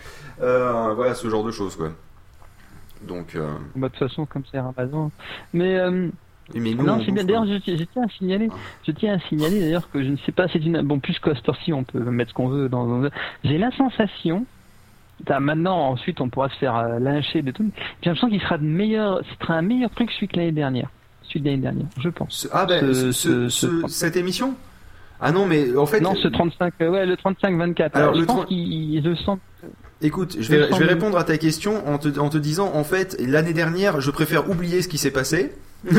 Euh, 0.40 0.92
voilà, 0.94 1.14
ce 1.16 1.28
genre 1.28 1.42
de 1.42 1.50
choses, 1.50 1.74
quoi. 1.74 1.90
Donc, 3.06 3.34
euh, 3.34 3.48
Bah, 3.76 3.88
de 3.88 3.94
toute 3.94 4.08
façon, 4.08 4.26
comme 4.26 4.42
c'est 4.50 4.60
Ramadan. 4.60 5.10
Mais, 5.52 5.76
euh, 5.76 6.08
mais 6.54 6.74
nous, 6.74 6.84
non, 6.84 6.94
on 7.00 7.04
c'est 7.04 7.12
bien. 7.12 7.24
D'ailleurs, 7.24 7.46
je, 7.46 7.54
je 7.76 7.84
tiens 7.84 8.02
à 8.04 8.08
signaler, 8.08 8.48
je 8.86 8.92
tiens 8.92 9.14
à 9.14 9.18
signaler 9.28 9.60
d'ailleurs 9.60 9.90
que 9.90 10.02
je 10.02 10.08
ne 10.10 10.16
sais 10.18 10.32
pas, 10.32 10.48
c'est 10.48 10.58
une, 10.58 10.82
bon, 10.82 10.98
plus 11.00 11.18
qu'à 11.18 11.30
heure-ci, 11.30 11.72
on 11.72 11.84
peut 11.84 11.98
mettre 12.00 12.30
ce 12.30 12.34
qu'on 12.34 12.48
veut 12.48 12.68
dans, 12.68 12.86
dans- 12.86 13.08
j'ai 13.44 13.58
la 13.58 13.70
sensation, 13.72 14.44
maintenant, 15.28 15.76
ensuite, 15.90 16.20
on 16.20 16.28
pourra 16.28 16.48
se 16.48 16.56
faire 16.56 16.76
euh, 16.76 16.98
lyncher 16.98 17.42
de 17.42 17.50
tout. 17.52 17.70
J'ai 18.02 18.10
l'impression 18.10 18.28
qu'il 18.28 18.40
sera 18.40 18.58
de 18.58 18.64
meilleur, 18.64 19.20
ce 19.24 19.34
sera 19.44 19.54
un 19.54 19.62
meilleur 19.62 19.90
truc 19.90 20.08
que 20.08 20.14
celui 20.14 20.28
de 20.28 20.36
l'année 20.36 20.52
dernière. 20.52 20.90
Celui 21.22 21.40
de 21.42 21.46
l'année 21.46 21.62
dernière, 21.62 21.86
je 21.98 22.08
pense. 22.08 22.48
Ah 22.52 22.66
ben, 22.66 22.80
Ce- 22.80 23.12
ce- 23.12 23.48
ce- 23.48 23.48
ce- 23.48 23.88
cette 23.88 24.16
émission? 24.16 24.54
Ah 25.20 25.32
non, 25.32 25.46
mais 25.46 25.76
en 25.76 25.84
fait. 25.86 26.00
Non, 26.00 26.14
ce 26.14 26.28
35, 26.28 26.72
euh, 26.80 26.88
ouais, 26.90 27.04
le 27.06 27.14
35-24. 27.14 27.90
Alors, 27.94 28.14
je 28.14 28.20
le 28.20 28.26
pense 28.26 28.36
30 28.36 28.48
qu'il, 28.48 29.02
je 29.04 29.14
sens. 29.16 29.38
Écoute, 30.02 30.36
je 30.40 30.50
vais, 30.50 30.68
je 30.72 30.76
vais 30.76 30.86
répondre 30.86 31.18
à 31.18 31.24
ta 31.24 31.36
question 31.36 31.86
en 31.86 31.98
te, 31.98 32.18
en 32.18 32.30
te 32.30 32.38
disant, 32.38 32.72
en 32.74 32.84
fait, 32.84 33.16
l'année 33.20 33.52
dernière, 33.52 34.00
je 34.00 34.10
préfère 34.10 34.48
oublier 34.48 34.80
ce 34.80 34.88
qui 34.88 34.96
s'est 34.96 35.10
passé. 35.10 35.52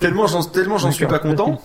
tellement 0.00 0.26
j'en, 0.26 0.42
tellement 0.42 0.78
j'en 0.78 0.90
suis 0.90 1.06
pas 1.06 1.18
content. 1.18 1.62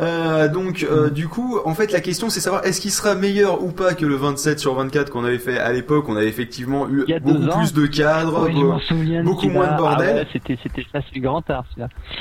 Euh, 0.00 0.48
donc, 0.48 0.82
euh, 0.88 1.10
du 1.10 1.28
coup, 1.28 1.58
en 1.64 1.74
fait, 1.74 1.92
la 1.92 2.00
question, 2.00 2.30
c'est 2.30 2.40
savoir 2.40 2.64
est-ce 2.64 2.80
qu'il 2.80 2.90
sera 2.90 3.14
meilleur 3.14 3.62
ou 3.62 3.70
pas 3.70 3.94
que 3.94 4.04
le 4.04 4.16
27 4.16 4.58
sur 4.58 4.74
24 4.74 5.10
qu'on 5.10 5.24
avait 5.24 5.38
fait 5.38 5.58
à 5.58 5.72
l'époque? 5.72 6.06
On 6.08 6.16
avait 6.16 6.28
effectivement 6.28 6.88
eu 6.88 7.04
beaucoup 7.22 7.48
ans. 7.48 7.58
plus 7.58 7.72
de 7.72 7.86
cadres, 7.86 8.48
Oui, 8.48 9.22
beaucoup 9.22 9.48
moins 9.48 9.72
de 9.72 9.76
bordel. 9.76 10.08
Ah 10.10 10.14
ouais, 10.20 10.26
c'était, 10.32 10.58
c'était 10.62 10.84
ça, 10.92 11.00
c'est 11.06 11.12
du 11.12 11.20
grand 11.20 11.48
art. 11.50 11.64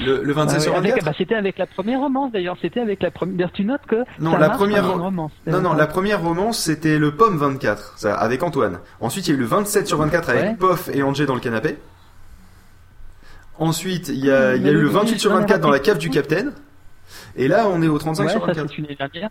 Le- 0.06 0.22
le 0.24 0.34
27 0.34 0.50
Ah 0.50 0.54
ouais, 0.58 0.60
sur 0.64 0.76
avec- 0.76 0.92
24? 0.92 1.06
bah, 1.06 1.14
C'était 1.18 1.36
avec 1.36 1.58
la 1.58 1.66
première 1.68 2.00
romance, 2.00 2.32
d'ailleurs. 2.32 2.58
C'était 2.62 2.80
avec 2.80 3.02
la 3.04 3.12
première. 3.12 3.52
Tu 3.52 3.66
notes 3.66 3.82
que. 3.88 4.04
Non, 4.20 4.32
ça 4.34 4.38
la 4.40 4.50
première 4.50 4.92
romance. 4.92 5.32
Non, 5.48 5.62
non, 5.62 5.74
la 5.74 5.88
première 5.88 6.22
romance, 6.22 6.60
c'était 6.60 6.98
le 7.00 7.12
Pomme 7.16 7.38
24, 7.38 7.94
ça, 7.98 8.14
avec 8.16 8.44
Antoine. 8.44 8.80
Ensuite, 9.00 9.28
il 9.28 9.32
y 9.32 9.34
a 9.34 9.38
eu 9.38 9.40
le 9.42 9.46
27 9.46 9.88
sur 9.88 9.98
24 9.98 10.30
avec 10.30 10.44
Ouais. 10.44 10.56
Poff 10.60 10.90
et 10.94 11.04
Angé 11.04 11.26
dans 11.26 11.36
le 11.36 11.42
canapé. 11.42 11.78
Ensuite, 13.60 14.08
il 14.10 14.26
y 14.26 14.32
a, 14.32 14.56
il 14.56 14.64
y 14.64 14.68
a 14.68 14.72
eu 14.72 14.76
le- 14.76 14.82
le 14.82 14.88
28 14.90 15.20
sur 15.20 15.32
le 15.32 15.38
24 15.40 15.62
dans 15.62 15.70
la 15.70 15.80
cave 15.80 15.98
du 15.98 16.10
Capitaine. 16.10 16.52
Et 17.36 17.48
là, 17.48 17.68
on 17.68 17.82
est 17.82 17.88
au 17.88 17.98
35 17.98 18.24
Ouais, 18.26 18.32
sur 18.32 18.42
ça 18.42 18.48
24. 18.48 18.68
c'est 18.70 18.78
une 18.78 18.86
année 18.86 18.96
dernière. 18.96 19.30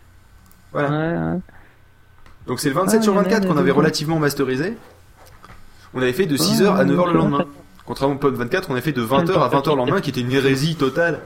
Voilà. 0.71 0.89
Ouais, 0.89 1.33
ouais. 1.33 1.39
Donc 2.47 2.59
c'est 2.59 2.69
le 2.69 2.75
27 2.75 2.99
Ah, 2.99 3.03
sur 3.03 3.13
il 3.13 3.15
y 3.15 3.17
en 3.17 3.21
a 3.21 3.23
24 3.23 3.47
qu'on 3.47 3.57
avait 3.57 3.71
relativement 3.71 4.19
masterisé. 4.19 4.75
On 5.93 6.01
avait 6.01 6.13
fait 6.13 6.25
de 6.25 6.37
6h 6.37 6.75
à 6.75 6.85
9h 6.85 7.07
le 7.07 7.13
lendemain. 7.13 7.45
Contrairement 7.85 8.15
au 8.15 8.17
Pod 8.19 8.33
24, 8.35 8.69
on 8.69 8.73
avait 8.73 8.81
fait 8.81 8.91
de 8.93 9.03
20h 9.03 9.33
à 9.33 9.49
20h 9.49 9.71
le 9.71 9.75
lendemain, 9.75 10.01
qui 10.01 10.09
était 10.11 10.21
une 10.21 10.31
hérésie 10.31 10.75
totale. 10.75 11.19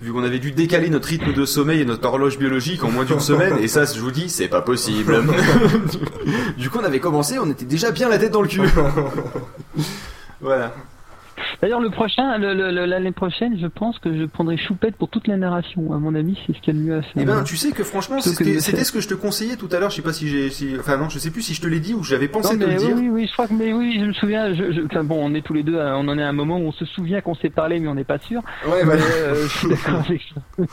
Vu 0.00 0.12
qu'on 0.12 0.22
avait 0.24 0.38
dû 0.38 0.52
décaler 0.52 0.90
notre 0.90 1.08
rythme 1.08 1.32
de 1.32 1.44
sommeil 1.44 1.80
et 1.80 1.84
notre 1.84 2.06
horloge 2.06 2.38
biologique 2.38 2.84
en 2.84 2.90
moins 2.90 3.04
d'une 3.04 3.20
semaine, 3.20 3.56
et 3.58 3.68
ça, 3.68 3.84
je 3.84 3.98
vous 4.00 4.10
dis, 4.10 4.28
c'est 4.28 4.48
pas 4.48 4.60
possible. 4.60 5.22
du 6.58 6.68
coup, 6.70 6.78
on 6.80 6.84
avait 6.84 7.00
commencé, 7.00 7.38
on 7.38 7.48
était 7.48 7.64
déjà 7.64 7.90
bien 7.90 8.08
la 8.08 8.18
tête 8.18 8.32
dans 8.32 8.42
le 8.42 8.48
cul. 8.48 8.60
voilà. 10.40 10.74
D'ailleurs, 11.62 11.80
le 11.80 11.90
prochain, 11.90 12.36
l'année 12.38 13.12
prochaine, 13.12 13.58
je 13.60 13.66
pense 13.66 13.98
que 13.98 14.16
je 14.16 14.24
prendrai 14.24 14.56
Choupette 14.56 14.96
pour 14.96 15.08
toute 15.08 15.26
la 15.28 15.36
narration. 15.36 15.92
À 15.92 15.98
mon 15.98 16.14
avis, 16.14 16.36
c'est 16.46 16.54
ce 16.54 16.60
qu'il 16.60 16.74
y 16.74 16.76
a 16.76 16.80
de 16.80 16.86
mieux 16.86 16.96
à 16.96 17.02
faire. 17.02 17.12
Eh 17.16 17.24
ben, 17.24 17.42
tu 17.44 17.56
sais 17.56 17.70
que 17.72 17.82
franchement, 17.84 18.20
c'était 18.20 18.54
de 18.54 18.58
ce 18.60 18.92
que 18.92 19.00
je 19.00 19.08
te 19.08 19.14
conseillais 19.14 19.56
tout 19.56 19.68
à 19.72 19.78
l'heure. 19.80 19.90
Je 19.90 19.96
sais 19.96 20.02
pas 20.02 20.12
si 20.12 20.28
j'ai, 20.28 20.50
si, 20.50 20.74
enfin 20.78 20.96
non, 20.96 21.08
je 21.08 21.18
sais 21.18 21.30
plus 21.30 21.42
si 21.42 21.54
je 21.54 21.60
te 21.62 21.66
l'ai 21.66 21.80
dit 21.80 21.94
ou 21.94 22.02
j'avais 22.02 22.28
pensé 22.28 22.56
mais 22.56 22.66
le 22.66 22.72
oui, 22.72 22.78
dire. 22.78 22.96
oui, 22.96 23.08
oui, 23.10 23.26
je 23.26 23.32
crois 23.32 23.46
que, 23.48 23.54
mais 23.54 23.72
oui, 23.72 23.96
je 24.00 24.04
me 24.06 24.12
souviens. 24.12 24.52
Je, 24.54 24.72
je- 24.72 24.82
enfin 24.86 25.04
bon, 25.04 25.18
on 25.22 25.34
est 25.34 25.42
tous 25.42 25.54
les 25.54 25.62
deux, 25.62 25.76
euh, 25.76 25.96
on 25.96 26.06
en 26.08 26.18
est 26.18 26.22
à 26.22 26.28
un 26.28 26.32
moment 26.32 26.58
où 26.58 26.62
on 26.66 26.72
se 26.72 26.84
souvient 26.84 27.20
qu'on 27.20 27.34
s'est 27.34 27.50
parlé, 27.50 27.80
mais 27.80 27.88
on 27.88 27.94
n'est 27.94 28.04
pas 28.04 28.18
sûr. 28.18 28.42
Ouais, 28.66 28.82
euh, 28.84 29.34
je 29.46 29.48
suis 29.58 29.68
d'accord 29.68 30.00
avec 30.06 30.22
ça. 30.34 30.64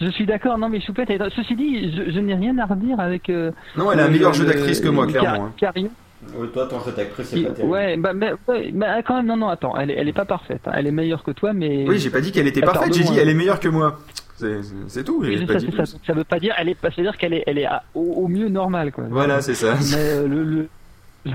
je 0.00 0.06
suis 0.10 0.26
d'accord. 0.26 0.58
Non, 0.58 0.68
mais 0.68 0.80
Choupette. 0.80 1.10
est- 1.10 1.20
Ceci 1.36 1.54
dit, 1.54 1.92
je, 1.94 2.10
je 2.10 2.18
n'ai 2.18 2.34
rien 2.34 2.56
à 2.58 2.66
redire 2.66 2.98
avec. 3.00 3.30
euh, 3.30 3.50
Non, 3.76 3.92
elle 3.92 4.00
a 4.00 4.04
un 4.04 4.06
euh, 4.06 4.10
meilleur 4.10 4.32
le- 4.32 4.36
jeu 4.38 4.44
d'actrice 4.44 4.80
que 4.80 4.88
moi, 4.88 5.06
Car- 5.06 5.22
clairement, 5.22 5.46
hein. 5.46 5.52
Carion. 5.56 5.90
Ouais, 6.36 6.46
toi, 6.48 6.66
ton 6.66 6.80
jeu 6.80 6.92
d'actrice, 6.92 7.28
c'est 7.28 7.42
pas 7.42 7.50
terrible. 7.52 7.72
ouais, 7.72 7.96
bah, 7.96 8.12
mais, 8.12 8.32
ouais, 8.48 8.70
mais 8.74 8.86
quand 9.06 9.16
même, 9.16 9.26
non, 9.26 9.36
non, 9.38 9.48
attends, 9.48 9.74
elle 9.78 9.90
est, 9.90 9.94
elle 9.94 10.08
est 10.08 10.12
pas 10.12 10.26
parfaite. 10.26 10.60
hein. 10.66 10.72
Elle 10.74 10.86
est 10.86 10.90
meilleure 10.92 11.22
que 11.22 11.30
toi, 11.30 11.52
mais. 11.52 11.86
Oui, 11.88 11.98
j'ai 11.98 12.10
pas 12.10 12.20
dit 12.20 12.30
qu'elle 12.30 12.46
était 12.46 12.60
parfaite. 12.60 12.92
J'ai 12.94 13.04
dit 13.04 13.18
elle 13.18 13.28
est 13.30 13.34
meilleure 13.34 13.58
que 13.60 13.68
moi. 13.68 13.98
C'est 14.36 14.62
c'est- 14.62 14.74
c'est 14.88 15.04
tout. 15.04 15.18
Oui, 15.20 15.32
J'ai 15.32 15.38
c'est 15.40 15.46
pas 15.46 15.52
ça, 15.54 15.58
dit 15.60 15.66
c'est 15.70 15.76
ça. 15.76 15.82
plus. 15.84 15.92
Donc, 15.92 16.00
ça 16.06 16.12
veut 16.14 16.24
pas 16.24 16.38
dire, 16.38 16.54
elle 16.58 16.68
est, 16.70 16.76
c'est 16.80 16.98
à 17.00 17.02
dire 17.02 17.16
qu'elle 17.18 17.34
est, 17.34 17.44
elle 17.46 17.58
est 17.58 17.66
à- 17.66 17.82
au, 17.94 18.00
au 18.24 18.28
mieux 18.28 18.48
normale, 18.48 18.90
quoi. 18.92 19.04
Voilà, 19.10 19.40
c'est 19.42 19.54
ça. 19.54 19.74
Mais 19.74 19.96
euh, 19.96 20.26
le, 20.28 20.44
le- 20.44 20.68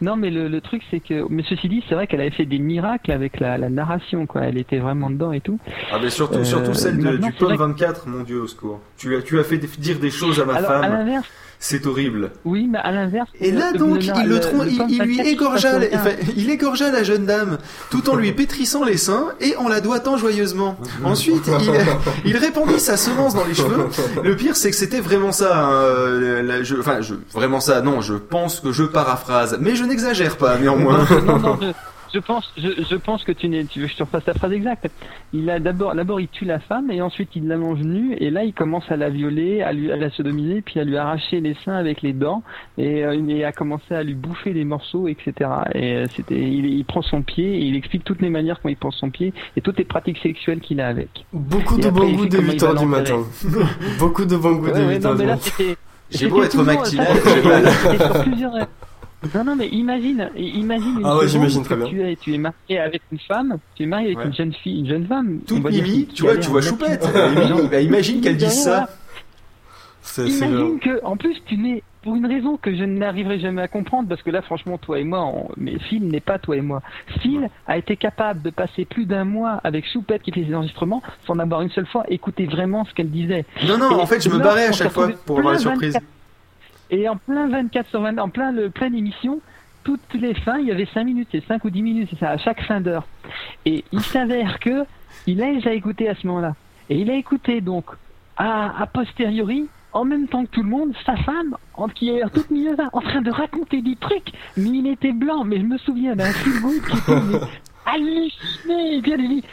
non, 0.00 0.16
mais 0.16 0.30
le, 0.30 0.48
le 0.48 0.60
truc, 0.62 0.82
c'est 0.90 1.00
que, 1.00 1.24
mais 1.28 1.42
ceci 1.48 1.68
dit, 1.68 1.82
c'est 1.88 1.94
vrai 1.94 2.06
qu'elle 2.06 2.20
avait 2.22 2.30
fait 2.30 2.46
des 2.46 2.58
miracles 2.58 3.12
avec 3.12 3.40
la, 3.40 3.58
la 3.58 3.68
narration, 3.68 4.26
quoi. 4.26 4.42
Elle 4.42 4.56
était 4.58 4.78
vraiment 4.78 5.10
dedans 5.10 5.32
et 5.32 5.40
tout. 5.40 5.58
Ah 5.92 5.98
mais 6.02 6.08
surtout, 6.10 6.38
Euh, 6.38 6.44
surtout 6.44 6.72
celle 6.74 6.98
de- 6.98 7.02
maintenant, 7.04 7.26
du 7.28 7.32
c'est 7.34 7.38
Pod 7.38 7.48
vrai 7.48 7.56
que- 7.56 7.62
24, 7.62 8.08
mon 8.08 8.22
dieu, 8.22 8.40
au 8.42 8.46
secours. 8.46 8.80
Tu 8.96 9.14
as, 9.16 9.22
tu 9.22 9.38
as 9.38 9.44
fait 9.44 9.58
dire 9.58 9.98
des 9.98 10.10
choses 10.10 10.40
à 10.40 10.44
ma 10.46 10.54
Alors, 10.54 10.70
à 10.70 10.80
femme. 10.82 10.92
l'inverse, 10.92 11.28
C'est 11.58 11.86
horrible. 11.86 12.30
oui, 12.44 12.68
mais 12.70 12.78
à 12.78 12.90
l'inverse. 12.92 13.28
Et 13.40 13.50
là 13.52 13.70
le- 13.72 13.78
donc, 13.78 13.96
le- 13.96 14.02
il 14.02 14.28
le 14.28 14.34
le 14.36 14.40
il, 14.88 15.02
lui 15.02 15.16
24, 15.18 15.26
égorgea, 15.26 15.78
la- 15.78 15.86
enfin, 15.94 16.10
il 16.36 16.50
égorgea 16.50 16.90
la 16.90 17.02
jeune 17.02 17.24
dame, 17.26 17.58
tout 17.90 18.08
en 18.10 18.16
lui 18.16 18.32
pétrissant 18.32 18.84
les 18.84 18.96
seins 18.96 19.28
et 19.40 19.56
en 19.56 19.68
la 19.68 19.80
doigtant 19.80 20.16
joyeusement. 20.16 20.76
Ensuite, 21.04 21.48
il, 21.60 22.30
il 22.30 22.36
répandit 22.36 22.78
sa 22.80 22.96
semence 22.96 23.34
dans 23.34 23.44
les 23.44 23.54
cheveux. 23.54 23.86
Le 24.22 24.36
pire, 24.36 24.56
c'est 24.56 24.70
que 24.70 24.76
c'était 24.76 25.00
vraiment 25.00 25.32
ça. 25.32 25.56
hein, 25.66 26.42
la- 26.42 26.62
je- 26.62 26.76
enfin, 26.76 27.00
je, 27.00 27.14
vraiment 27.32 27.60
ça. 27.60 27.80
Non, 27.80 28.00
je 28.00 28.14
pense 28.14 28.60
que 28.60 28.72
je 28.72 28.84
paraphrase, 28.84 29.56
mais 29.60 29.74
je 29.76 29.84
n'exagère 29.84 30.36
pas 30.36 30.58
néanmoins. 30.58 31.06
non, 31.26 31.38
non, 31.38 31.58
je, 31.60 31.66
je 32.14 32.20
pense, 32.20 32.52
je, 32.56 32.68
je 32.88 32.96
pense 32.96 33.24
que 33.24 33.32
tu 33.32 33.48
n'es, 33.48 33.64
tu 33.64 33.80
veux 33.80 33.86
que 33.86 33.92
je 33.92 33.96
te 33.96 34.02
refasse 34.04 34.24
la 34.26 34.34
phrase 34.34 34.52
exacte. 34.52 34.88
Il 35.32 35.50
a 35.50 35.58
d'abord, 35.58 35.94
d'abord 35.94 36.20
il 36.20 36.28
tue 36.28 36.44
la 36.44 36.60
femme 36.60 36.90
et 36.90 37.02
ensuite 37.02 37.30
il 37.34 37.48
l'allonge 37.48 37.80
nue 37.80 38.14
et 38.18 38.30
là 38.30 38.44
il 38.44 38.54
commence 38.54 38.84
à 38.90 38.96
la 38.96 39.10
violer, 39.10 39.62
à 39.62 39.72
lui, 39.72 39.90
à 39.90 39.96
la 39.96 40.10
sodomiser, 40.10 40.62
puis 40.62 40.78
à 40.78 40.84
lui 40.84 40.96
arracher 40.96 41.40
les 41.40 41.54
seins 41.64 41.74
avec 41.74 42.02
les 42.02 42.12
dents 42.12 42.42
et, 42.78 43.04
euh, 43.04 43.20
et 43.28 43.44
à 43.44 43.52
commencer 43.52 43.94
à 43.94 44.02
lui 44.04 44.14
bouffer 44.14 44.52
des 44.52 44.64
morceaux, 44.64 45.08
etc. 45.08 45.32
Et 45.74 45.94
euh, 45.94 46.04
c'était, 46.14 46.40
il, 46.40 46.66
il 46.66 46.84
prend 46.84 47.02
son 47.02 47.22
pied 47.22 47.56
et 47.56 47.64
il 47.64 47.74
explique 47.76 48.04
toutes 48.04 48.22
les 48.22 48.30
manières 48.30 48.60
comment 48.62 48.70
il 48.72 48.76
prend 48.76 48.92
son 48.92 49.10
pied 49.10 49.32
et 49.56 49.60
toutes 49.60 49.78
les 49.78 49.84
pratiques 49.84 50.18
sexuelles 50.18 50.60
qu'il 50.60 50.80
a 50.80 50.86
avec. 50.86 51.26
Beaucoup 51.32 51.78
Et 51.78 51.82
de 51.82 51.88
après, 51.88 52.00
bon 52.00 52.12
goût 52.12 52.26
dès 52.26 52.38
comment 52.38 52.52
il 52.52 52.54
8 52.54 52.60
va 52.62 52.68
heures 52.68 52.74
du 52.76 52.86
matin. 52.86 53.22
Beaucoup 53.98 54.24
de 54.24 54.36
bon 54.36 54.52
goût 54.52 54.66
Ouais, 54.66 54.72
dès 54.72 54.86
ouais, 54.86 54.94
8 54.94 54.98
non, 55.00 55.10
heures 55.10 55.16
du 55.16 55.26
matin. 55.26 55.74
J'ai 56.10 56.28
beau 56.28 56.42
être 56.44 56.62
Mactinal, 56.62 57.16
ça, 57.16 58.24
j'ai 58.24 58.46
Non, 59.34 59.44
non, 59.44 59.56
mais 59.56 59.68
imagine, 59.68 60.28
imagine 60.36 60.98
une 61.00 61.04
Ah 61.06 61.16
ouais, 61.16 61.28
j'imagine 61.28 61.62
très 61.62 61.76
bien. 61.76 61.86
Tu 61.86 62.02
es, 62.02 62.16
tu 62.16 62.34
es 62.34 62.38
marié 62.38 62.78
avec 62.78 63.02
une 63.12 63.18
femme, 63.18 63.58
tu 63.74 63.84
es 63.84 63.86
marié 63.86 64.06
avec 64.08 64.18
Ouais. 64.18 64.26
une 64.26 64.34
jeune 64.34 64.52
fille, 64.52 64.80
une 64.80 64.88
jeune 64.88 65.06
femme. 65.06 65.40
Toute 65.46 65.64
Mimi, 65.64 66.06
tu 66.14 66.22
vois, 66.24 66.36
tu 66.36 66.50
vois. 66.50 66.60
Choupette. 66.62 67.06
Mimi, 67.36 67.68
bah, 67.68 67.80
imagine 67.80 68.20
qu'elle 68.20 68.36
dise 68.36 68.64
ça. 68.64 68.88
C'est 70.02 70.28
c'est 70.28 70.46
Imagine 70.46 70.78
que, 70.80 71.02
en 71.04 71.16
plus, 71.16 71.34
tu 71.46 71.56
n'es, 71.56 71.82
pour 72.02 72.14
une 72.14 72.26
raison 72.26 72.58
que 72.58 72.76
je 72.76 72.84
n'arriverai 72.84 73.40
jamais 73.40 73.62
à 73.62 73.68
comprendre, 73.68 74.06
parce 74.06 74.20
que 74.22 74.30
là, 74.30 74.42
franchement, 74.42 74.76
toi 74.76 74.98
et 75.00 75.04
moi, 75.04 75.24
on- 75.24 75.48
mais 75.56 75.78
Phil 75.88 76.06
n'est 76.06 76.20
pas 76.20 76.38
toi 76.38 76.56
et 76.56 76.60
moi. 76.60 76.82
Phil 77.22 77.48
a 77.66 77.78
été 77.78 77.96
capable 77.96 78.42
de 78.42 78.50
passer 78.50 78.84
plus 78.84 79.06
d'un 79.06 79.24
mois 79.24 79.60
avec 79.64 79.90
Choupette 79.90 80.22
qui 80.22 80.30
fait 80.30 80.44
ses 80.46 80.54
enregistrements 80.54 81.02
sans 81.26 81.38
avoir 81.38 81.62
une 81.62 81.70
seule 81.70 81.86
fois 81.86 82.04
écouté 82.08 82.44
vraiment 82.44 82.84
ce 82.84 82.92
qu'elle 82.92 83.10
disait. 83.10 83.46
Non, 83.66 83.78
non, 83.78 83.92
Et 83.98 84.02
en 84.02 84.06
fait, 84.06 84.22
je 84.22 84.28
me 84.28 84.38
barrais 84.38 84.66
à 84.66 84.72
chaque 84.72 84.92
fois 84.92 85.08
pour 85.24 85.38
avoir 85.38 85.54
la 85.54 85.58
surprise. 85.60 85.96
24 86.90 86.90
Et 86.90 87.08
en 87.08 87.16
plein 87.16 87.48
24 87.48 87.88
sur 87.88 88.00
20, 88.00 88.18
en 88.18 88.28
plein 88.28 88.52
le 88.52 88.70
pleine 88.70 88.94
émission, 88.94 89.40
toutes 89.84 90.14
les 90.14 90.34
fins, 90.34 90.58
il 90.58 90.66
y 90.66 90.72
avait 90.72 90.88
5 90.92 91.04
minutes, 91.04 91.28
c'est 91.30 91.44
5 91.44 91.64
ou 91.64 91.70
10 91.70 91.82
minutes, 91.82 92.08
c'est 92.10 92.18
ça, 92.18 92.30
à 92.30 92.38
chaque 92.38 92.62
fin 92.62 92.80
d'heure. 92.80 93.06
Et 93.64 93.84
il 93.92 94.00
s'avère 94.00 94.58
que 94.58 94.84
il 95.26 95.42
a 95.42 95.52
déjà 95.52 95.72
écouté 95.72 96.08
à 96.08 96.14
ce 96.14 96.26
moment-là. 96.26 96.54
Et 96.90 96.98
il 96.98 97.10
a 97.10 97.14
écouté 97.14 97.60
donc 97.60 97.86
à, 98.36 98.82
a 98.82 98.86
posteriori, 98.86 99.68
en 99.92 100.04
même 100.04 100.26
temps 100.26 100.44
que 100.44 100.50
tout 100.50 100.62
le 100.62 100.68
monde, 100.68 100.92
sa 101.06 101.16
femme, 101.16 101.56
en, 101.74 101.88
qui 101.88 102.10
est 102.10 102.22
toute 102.32 102.50
mignonne, 102.50 102.76
en 102.92 103.00
train 103.00 103.22
de 103.22 103.30
raconter 103.30 103.80
des 103.80 103.96
trucs, 103.96 104.32
mais 104.56 104.70
il 104.70 104.86
était 104.88 105.12
blanc, 105.12 105.44
mais 105.44 105.58
je 105.58 105.64
me 105.64 105.78
souviens 105.78 106.16
d'un 106.16 106.32
fil 106.32 106.52
qui 106.52 106.96
était 106.96 107.20
mais, 107.20 107.38
halluciné, 107.86 108.96
et 108.96 109.00
bien 109.00 109.16
il 109.16 109.28
dit, 109.28 109.44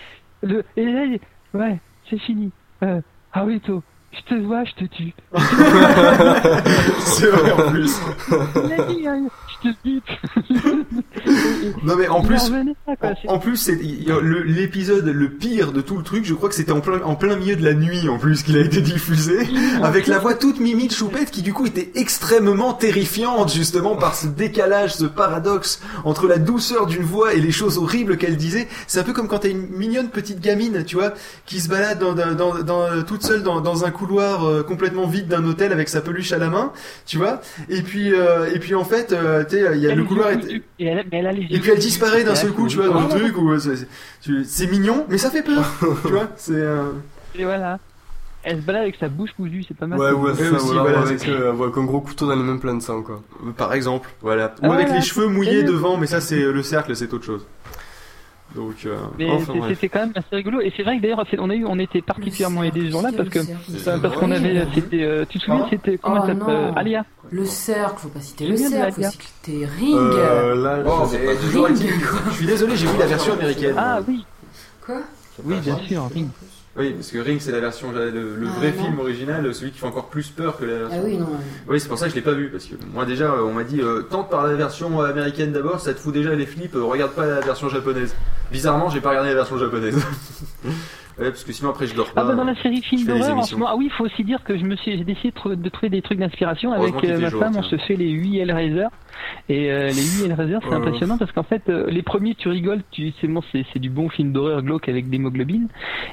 le, 0.41 0.65
et 0.75 0.85
là, 0.85 1.05
il 1.05 1.11
dit, 1.11 1.21
ouais, 1.53 1.79
c'est 2.09 2.17
fini. 2.17 2.51
Euh, 2.83 3.01
ah 3.33 3.45
oui, 3.45 3.61
je 4.11 4.35
te 4.35 4.41
vois, 4.41 4.63
je 4.65 4.71
te 4.83 4.85
tue. 4.93 5.13
C'est 7.05 7.27
vrai 7.27 7.51
en 7.51 7.71
plus. 7.71 7.95
Il 8.29 8.73
a 8.73 8.83
dit, 8.85 9.07
hein, 9.07 9.21
je 9.63 9.69
te 9.69 9.75
bute. 9.83 10.03
Non 11.83 11.95
mais 11.95 12.07
en 12.07 12.21
plus, 12.21 12.51
en 13.27 13.39
plus, 13.39 13.57
c'est 13.57 13.75
l'épisode 13.75 15.05
le 15.05 15.29
pire 15.29 15.71
de 15.71 15.81
tout 15.81 15.97
le 15.97 16.03
truc. 16.03 16.25
Je 16.25 16.33
crois 16.33 16.49
que 16.49 16.55
c'était 16.55 16.71
en 16.71 16.79
plein 16.81 17.01
en 17.03 17.15
plein 17.15 17.35
milieu 17.35 17.55
de 17.55 17.63
la 17.63 17.73
nuit 17.73 18.09
en 18.09 18.17
plus 18.17 18.43
qu'il 18.43 18.57
a 18.57 18.61
été 18.61 18.81
diffusé, 18.81 19.47
avec 19.83 20.07
la 20.07 20.19
voix 20.19 20.33
toute 20.33 20.59
mimi 20.59 20.87
de 20.87 20.93
Choupette 20.93 21.31
qui 21.31 21.41
du 21.41 21.53
coup 21.53 21.65
était 21.65 21.91
extrêmement 21.95 22.73
terrifiante 22.73 23.53
justement 23.53 23.95
par 23.95 24.15
ce 24.15 24.27
décalage, 24.27 24.93
ce 24.95 25.05
paradoxe 25.05 25.81
entre 26.03 26.27
la 26.27 26.37
douceur 26.37 26.87
d'une 26.87 27.03
voix 27.03 27.33
et 27.33 27.39
les 27.39 27.51
choses 27.51 27.77
horribles 27.77 28.17
qu'elle 28.17 28.37
disait. 28.37 28.67
C'est 28.87 28.99
un 28.99 29.03
peu 29.03 29.13
comme 29.13 29.27
quand 29.27 29.39
t'as 29.39 29.49
une 29.49 29.67
mignonne 29.69 30.09
petite 30.09 30.39
gamine, 30.41 30.83
tu 30.85 30.95
vois, 30.95 31.13
qui 31.45 31.59
se 31.59 31.69
balade 31.69 31.99
dans, 31.99 32.13
dans, 32.13 32.33
dans- 32.33 32.63
dans- 32.63 33.03
toute 33.03 33.23
seule 33.23 33.43
dans, 33.43 33.61
dans 33.61 33.85
un 33.85 33.91
couloir 34.01 34.45
euh, 34.47 34.63
complètement 34.63 35.05
vide 35.05 35.27
d'un 35.27 35.45
hôtel 35.45 35.71
avec 35.71 35.87
sa 35.89 36.01
peluche 36.01 36.31
à 36.31 36.39
la 36.39 36.49
main, 36.49 36.71
tu 37.05 37.17
vois. 37.17 37.39
Et 37.69 37.81
puis 37.83 38.13
euh, 38.13 38.51
et 38.53 38.57
puis 38.59 38.73
en 38.73 38.83
fait, 38.83 39.11
euh, 39.13 39.43
tu 39.43 39.57
sais, 39.57 39.71
il 39.75 39.81
y 39.81 39.87
a 39.87 39.91
Elle 39.91 39.97
le 39.99 40.03
couloir 40.05 40.29
est. 40.31 40.43
Et 40.79 40.85
elle, 40.85 41.05
mais 41.11 41.19
elle 41.19 41.27
a 41.27 41.31
les 41.31 41.43
et 41.43 41.53
yeux 41.53 41.59
puis 41.61 41.71
elle 41.71 41.77
disparaît 41.79 42.23
d'un 42.23 42.33
seul 42.35 42.51
coup, 42.51 42.67
tu 42.67 42.77
vois, 42.77 42.87
dans 42.89 43.01
le 43.01 43.07
truc 43.09 43.37
où 43.37 43.53
c'est- 43.59 44.67
mignon, 44.71 45.05
mais 45.09 45.17
ça 45.19 45.29
fait 45.29 45.43
peur, 45.43 45.63
tu 46.05 46.11
vois. 46.11 46.27
C'est 46.35 46.53
euh, 46.53 46.91
Et 47.35 47.43
voilà. 47.43 47.77
Elle 48.43 48.57
se 48.57 48.61
balade 48.63 48.81
avec 48.81 48.95
sa 48.95 49.07
bouche 49.07 49.29
cousue, 49.37 49.63
c'est 49.67 49.77
pas 49.77 49.85
mal. 49.85 49.99
Ouais, 49.99 50.11
ouais, 50.11 50.31
Ouais, 50.31 50.33
ça, 50.35 50.51
aussi, 50.55 50.65
voilà, 50.73 50.81
voilà, 50.81 50.99
avec, 51.01 51.27
euh, 51.29 51.51
avec 51.51 51.77
un 51.77 51.83
gros 51.83 52.01
couteau 52.01 52.25
dans 52.27 52.35
les 52.35 52.41
mêmes 52.41 52.59
plein 52.59 52.73
de 52.73 52.81
sang, 52.81 53.03
quoi. 53.03 53.21
par 53.55 53.71
exemple, 53.75 54.09
voilà. 54.19 54.55
Ah, 54.63 54.67
Ou 54.67 54.71
avec 54.71 54.87
voilà. 54.87 54.99
les 54.99 55.05
cheveux 55.05 55.27
mouillés 55.27 55.61
devant, 55.61 55.95
mais 55.97 56.07
ça 56.07 56.21
c'est 56.21 56.41
le 56.41 56.63
cercle, 56.63 56.95
c'est 56.95 57.13
autre 57.13 57.23
chose. 57.25 57.45
Donc, 58.55 58.73
euh, 58.85 58.97
Mais 59.17 59.29
enfin, 59.31 59.53
c'est- 59.53 59.59
bref. 59.59 59.71
c'était 59.75 59.89
quand 59.89 59.99
même 59.99 60.11
assez 60.15 60.35
rigolo. 60.35 60.59
Et 60.61 60.73
c'est 60.75 60.83
vrai 60.83 60.97
que 60.97 61.01
d'ailleurs, 61.01 61.23
on 61.39 61.49
a 61.49 61.55
eu, 61.55 61.65
on 61.65 61.79
était 61.79 62.01
particulièrement 62.01 62.63
aidés 62.63 62.81
ce 62.87 62.91
jour-là 62.91 63.11
parce 63.15 63.29
que, 63.29 63.39
parce 64.01 64.17
qu'on 64.17 64.31
avait, 64.31 64.65
c'était, 64.75 65.03
euh, 65.03 65.25
tu 65.29 65.39
te 65.39 65.43
souviens, 65.45 65.63
Oh. 65.63 65.67
c'était, 65.69 65.97
comment 65.97 66.17
Oh 66.21 66.25
elle 66.27 66.37
s'appelle, 66.37 66.73
Alia. 66.75 67.05
Le 67.31 67.45
cercle, 67.45 67.95
faut 67.99 68.09
pas 68.09 68.19
citer 68.19 68.47
le 68.47 68.57
cercle, 68.57 69.03
citer 69.03 69.65
Ring. 69.65 69.95
Euh, 69.95 70.55
là, 70.55 70.83
Bon, 70.83 71.05
je 71.05 71.57
Ring. 71.59 71.77
Je 72.31 72.35
suis 72.35 72.45
désolé, 72.45 72.75
j'ai 72.75 72.87
vu 72.87 72.97
la 72.99 73.05
version 73.05 73.33
américaine. 73.33 73.75
Ah 73.77 73.99
oui, 74.07 74.25
Quoi? 74.85 74.97
Oui, 75.45 75.55
bien 75.61 75.77
sûr, 75.87 76.09
Ring. 76.13 76.27
Oui, 76.77 76.91
parce 76.93 77.11
que 77.11 77.17
Ring 77.17 77.39
c'est 77.41 77.51
la 77.51 77.59
version, 77.59 77.91
le, 77.91 78.09
le 78.11 78.47
Ah, 78.47 78.59
vrai 78.59 78.71
non. 78.77 78.83
film 78.85 78.99
original, 78.99 79.53
celui 79.53 79.71
qui 79.71 79.79
fait 79.79 79.85
encore 79.85 80.07
plus 80.07 80.29
peur 80.29 80.57
que 80.57 80.63
la 80.63 80.77
version. 80.79 80.99
Ah 81.01 81.05
oui, 81.05 81.17
non. 81.17 81.27
Oui, 81.67 81.79
c'est 81.81 81.89
pour 81.89 81.97
ça 81.97 82.05
que 82.05 82.11
je 82.11 82.15
l'ai 82.15 82.21
pas 82.21 82.31
vu, 82.31 82.47
parce 82.49 82.63
que 82.65 82.75
moi 82.93 83.05
déjà, 83.05 83.25
euh, 83.25 83.43
on 83.43 83.53
m'a 83.53 83.65
dit, 83.65 83.81
euh, 83.81 84.03
tente 84.03 84.29
par 84.29 84.47
la 84.47 84.53
version 84.53 85.01
américaine 85.01 85.51
d'abord, 85.51 85.81
ça 85.81 85.93
te 85.93 85.99
fout 85.99 86.13
déjà 86.13 86.33
les 86.33 86.45
flips, 86.45 86.75
euh, 86.75 86.83
regarde 86.83 87.11
pas 87.11 87.25
la 87.25 87.41
version 87.41 87.67
japonaise. 87.67 88.15
Bizarrement, 88.53 88.89
j'ai 88.89 89.01
pas 89.01 89.09
regardé 89.09 89.29
la 89.29 89.35
version 89.35 89.57
japonaise. 89.57 89.97
ouais, 91.21 91.29
parce 91.29 91.43
que 91.43 91.51
sinon 91.53 91.69
après 91.71 91.87
je 91.87 91.95
dors 91.95 92.11
pas. 92.13 92.21
Ah 92.21 92.25
bah 92.25 92.35
dans 92.35 92.43
la 92.43 92.55
série 92.55 92.81
je 92.81 92.87
film 92.87 93.05
d'horreur 93.05 93.37
en 93.37 93.43
ce 93.43 93.55
moment, 93.55 93.67
ah 93.71 93.75
oui, 93.77 93.85
il 93.85 93.91
faut 93.91 94.05
aussi 94.05 94.23
dire 94.23 94.43
que 94.43 94.57
je 94.57 94.63
me 94.65 94.75
suis, 94.75 94.97
j'ai 94.97 95.03
décidé 95.03 95.29
de, 95.29 95.35
trou- 95.35 95.55
de 95.55 95.69
trouver 95.69 95.89
des 95.89 96.01
trucs 96.01 96.19
d'inspiration 96.19 96.71
avec 96.73 96.93
euh, 97.03 97.19
ma 97.19 97.29
jour, 97.29 97.39
femme, 97.41 97.53
on 97.57 97.63
se 97.63 97.77
fait 97.77 97.95
les 97.95 98.09
8 98.09 98.39
Hellraiser. 98.39 98.87
Et 99.49 99.71
euh, 99.71 99.87
les 99.87 99.93
8 99.93 100.25
Hellraiser, 100.25 100.57
c'est 100.63 100.73
Euh. 100.73 100.77
impressionnant 100.77 101.17
parce 101.17 101.31
qu'en 101.31 101.43
fait, 101.43 101.63
euh, 101.69 101.85
les 101.89 102.01
premiers, 102.01 102.33
tu 102.35 102.49
rigoles, 102.49 102.81
tu, 102.91 103.13
c'est 103.21 103.27
bon, 103.27 103.41
c'est, 103.51 103.79
du 103.79 103.89
bon 103.89 104.09
film 104.09 104.31
d'horreur 104.33 104.61
glauque 104.63 104.89
avec 104.89 105.09
d'hémoglobine. 105.09 105.67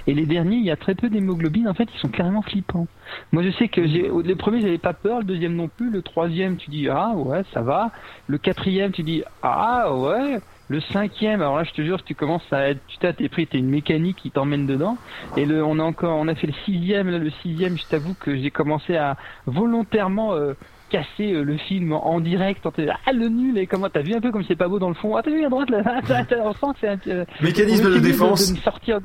Et 0.07 0.15
les 0.15 0.27
derniers, 0.27 0.57
il 0.57 0.65
y 0.65 0.71
a 0.71 0.77
très 0.77 0.95
peu 0.95 1.09
d'hémoglobine, 1.09 1.69
en 1.69 1.75
fait, 1.75 1.89
ils 1.95 1.99
sont 2.01 2.09
carrément 2.09 2.43
flippants. 2.43 2.87
Moi, 3.33 3.43
je 3.43 3.51
sais 3.53 3.69
que 3.69 3.87
j'ai, 3.87 4.11
au- 4.11 4.23
le 4.23 4.37
premier, 4.37 4.61
j'avais 4.61 4.79
pas 4.79 4.93
peur, 4.93 5.19
le 5.19 5.25
deuxième 5.25 5.55
non 5.55 5.69
plus, 5.69 5.91
le 5.91 6.03
troisième, 6.03 6.57
tu 6.57 6.71
dis, 6.71 6.89
ah 6.89 7.13
ouais, 7.17 7.43
ça 7.55 7.63
va. 7.63 7.91
Le 8.27 8.37
quatrième, 8.39 8.93
tu 8.93 9.03
dis, 9.03 9.23
ah 9.43 9.95
ouais. 9.95 10.39
Le 10.71 10.81
cinquième, 10.81 11.41
alors 11.41 11.57
là 11.57 11.65
je 11.65 11.73
te 11.73 11.81
jure, 11.83 12.03
tu 12.05 12.15
commences 12.15 12.51
à 12.53 12.69
être, 12.69 12.81
tu 12.89 12.99
t'es 12.99 13.29
pris, 13.31 13.47
t'es 13.47 13.59
une 13.59 13.71
mécanique 13.71 14.17
qui 14.17 14.31
t'emmène 14.31 14.67
dedans. 14.67 14.99
Et 15.37 15.47
le, 15.47 15.65
on 15.65 15.79
a 15.79 15.83
encore, 15.83 16.19
on 16.19 16.29
a 16.29 16.35
fait 16.35 16.47
le 16.47 16.53
sixième, 16.67 17.09
là 17.09 17.19
le 17.19 17.31
sixième, 17.43 17.79
je 17.79 17.85
t'avoue 17.87 18.15
que 18.15 18.37
j'ai 18.37 18.51
commencé 18.51 18.95
à 18.97 19.17
volontairement 19.47 20.35
euh, 20.35 20.53
casser 20.91 21.33
euh, 21.33 21.43
le 21.43 21.57
film 21.57 21.93
en, 21.93 22.21
direct. 22.21 22.67
En 22.67 22.73
ah 23.07 23.13
le 23.13 23.29
nul 23.29 23.57
et 23.59 23.67
comment 23.67 23.89
t'as 23.89 24.03
vu 24.03 24.15
un 24.15 24.21
peu 24.21 24.31
comme 24.31 24.45
c'est 24.45 24.57
pas 24.57 24.69
beau 24.69 24.79
dans 24.79 24.89
le 24.89 24.95
fond. 24.95 25.17
Ah 25.17 25.23
t'as 25.23 25.31
vu 25.31 25.45
à 25.45 25.49
droite 25.49 25.71
là, 25.71 25.83
ah, 25.87 26.01
t'as- 26.07 26.25
t'as- 26.25 26.41
on 26.43 26.53
sent 26.53 26.67
que 26.75 26.79
c'est 26.81 26.89
un 26.89 26.99
euh, 27.13 27.25
Mécanisme 27.41 27.91
de 27.91 27.99
défense. 27.99 28.51
de 28.51 28.57
me 28.57 28.63
sortir. 28.63 28.99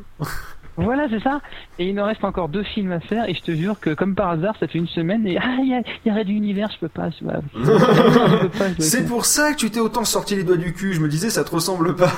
Voilà, 0.78 1.08
c'est 1.10 1.22
ça. 1.22 1.42
Et 1.80 1.90
il 1.90 1.96
nous 1.96 2.04
reste 2.04 2.24
encore 2.24 2.50
deux 2.50 2.64
films 2.64 2.92
à 2.92 3.00
faire, 3.00 3.30
et 3.30 3.34
je 3.34 3.42
te 3.42 3.52
jure 3.52 3.80
que, 3.80 3.92
comme 3.92 4.16
par 4.16 4.30
hasard, 4.30 4.56
ça 4.60 4.68
fait 4.68 4.80
une 4.80 4.88
semaine, 4.88 5.26
et 5.28 5.38
ah, 5.38 5.58
il 5.60 5.70
y 5.70 5.74
a, 5.74 5.82
y 6.06 6.10
a 6.10 6.16
Red 6.16 6.30
Univers, 6.30 6.70
je 6.74 6.80
peux 6.80 6.90
pas, 6.90 7.10
voilà. 7.22 7.42
C'est 8.80 9.06
pour 9.08 9.26
ça 9.26 9.54
que 9.54 9.58
tu 9.58 9.70
t'es 9.70 9.80
autant 9.80 10.06
sorti 10.06 10.36
les 10.36 10.44
doigts 10.44 10.58
du 10.58 10.74
cul. 10.74 10.94
Je 10.94 11.00
me 11.00 11.08
disais, 11.08 11.30
ça 11.30 11.44
te 11.44 11.52
ressemble 11.52 11.96
pas. 11.96 12.12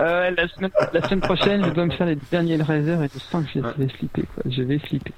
Euh, 0.00 0.30
la, 0.30 0.48
semaine, 0.48 0.70
la 0.92 1.02
semaine 1.02 1.20
prochaine, 1.20 1.64
je 1.64 1.70
dois 1.70 1.86
me 1.86 1.92
faire 1.92 2.06
les 2.06 2.18
derniers 2.30 2.54
Hellraiser 2.54 2.96
et 3.04 3.08
je 3.12 3.18
sens 3.18 3.44
que 3.44 3.50
je 3.54 3.60
vais 3.60 3.88
flipper. 3.88 4.24
Quoi. 4.34 4.44
Je 4.50 4.62
vais 4.62 4.78
flipper. 4.78 5.12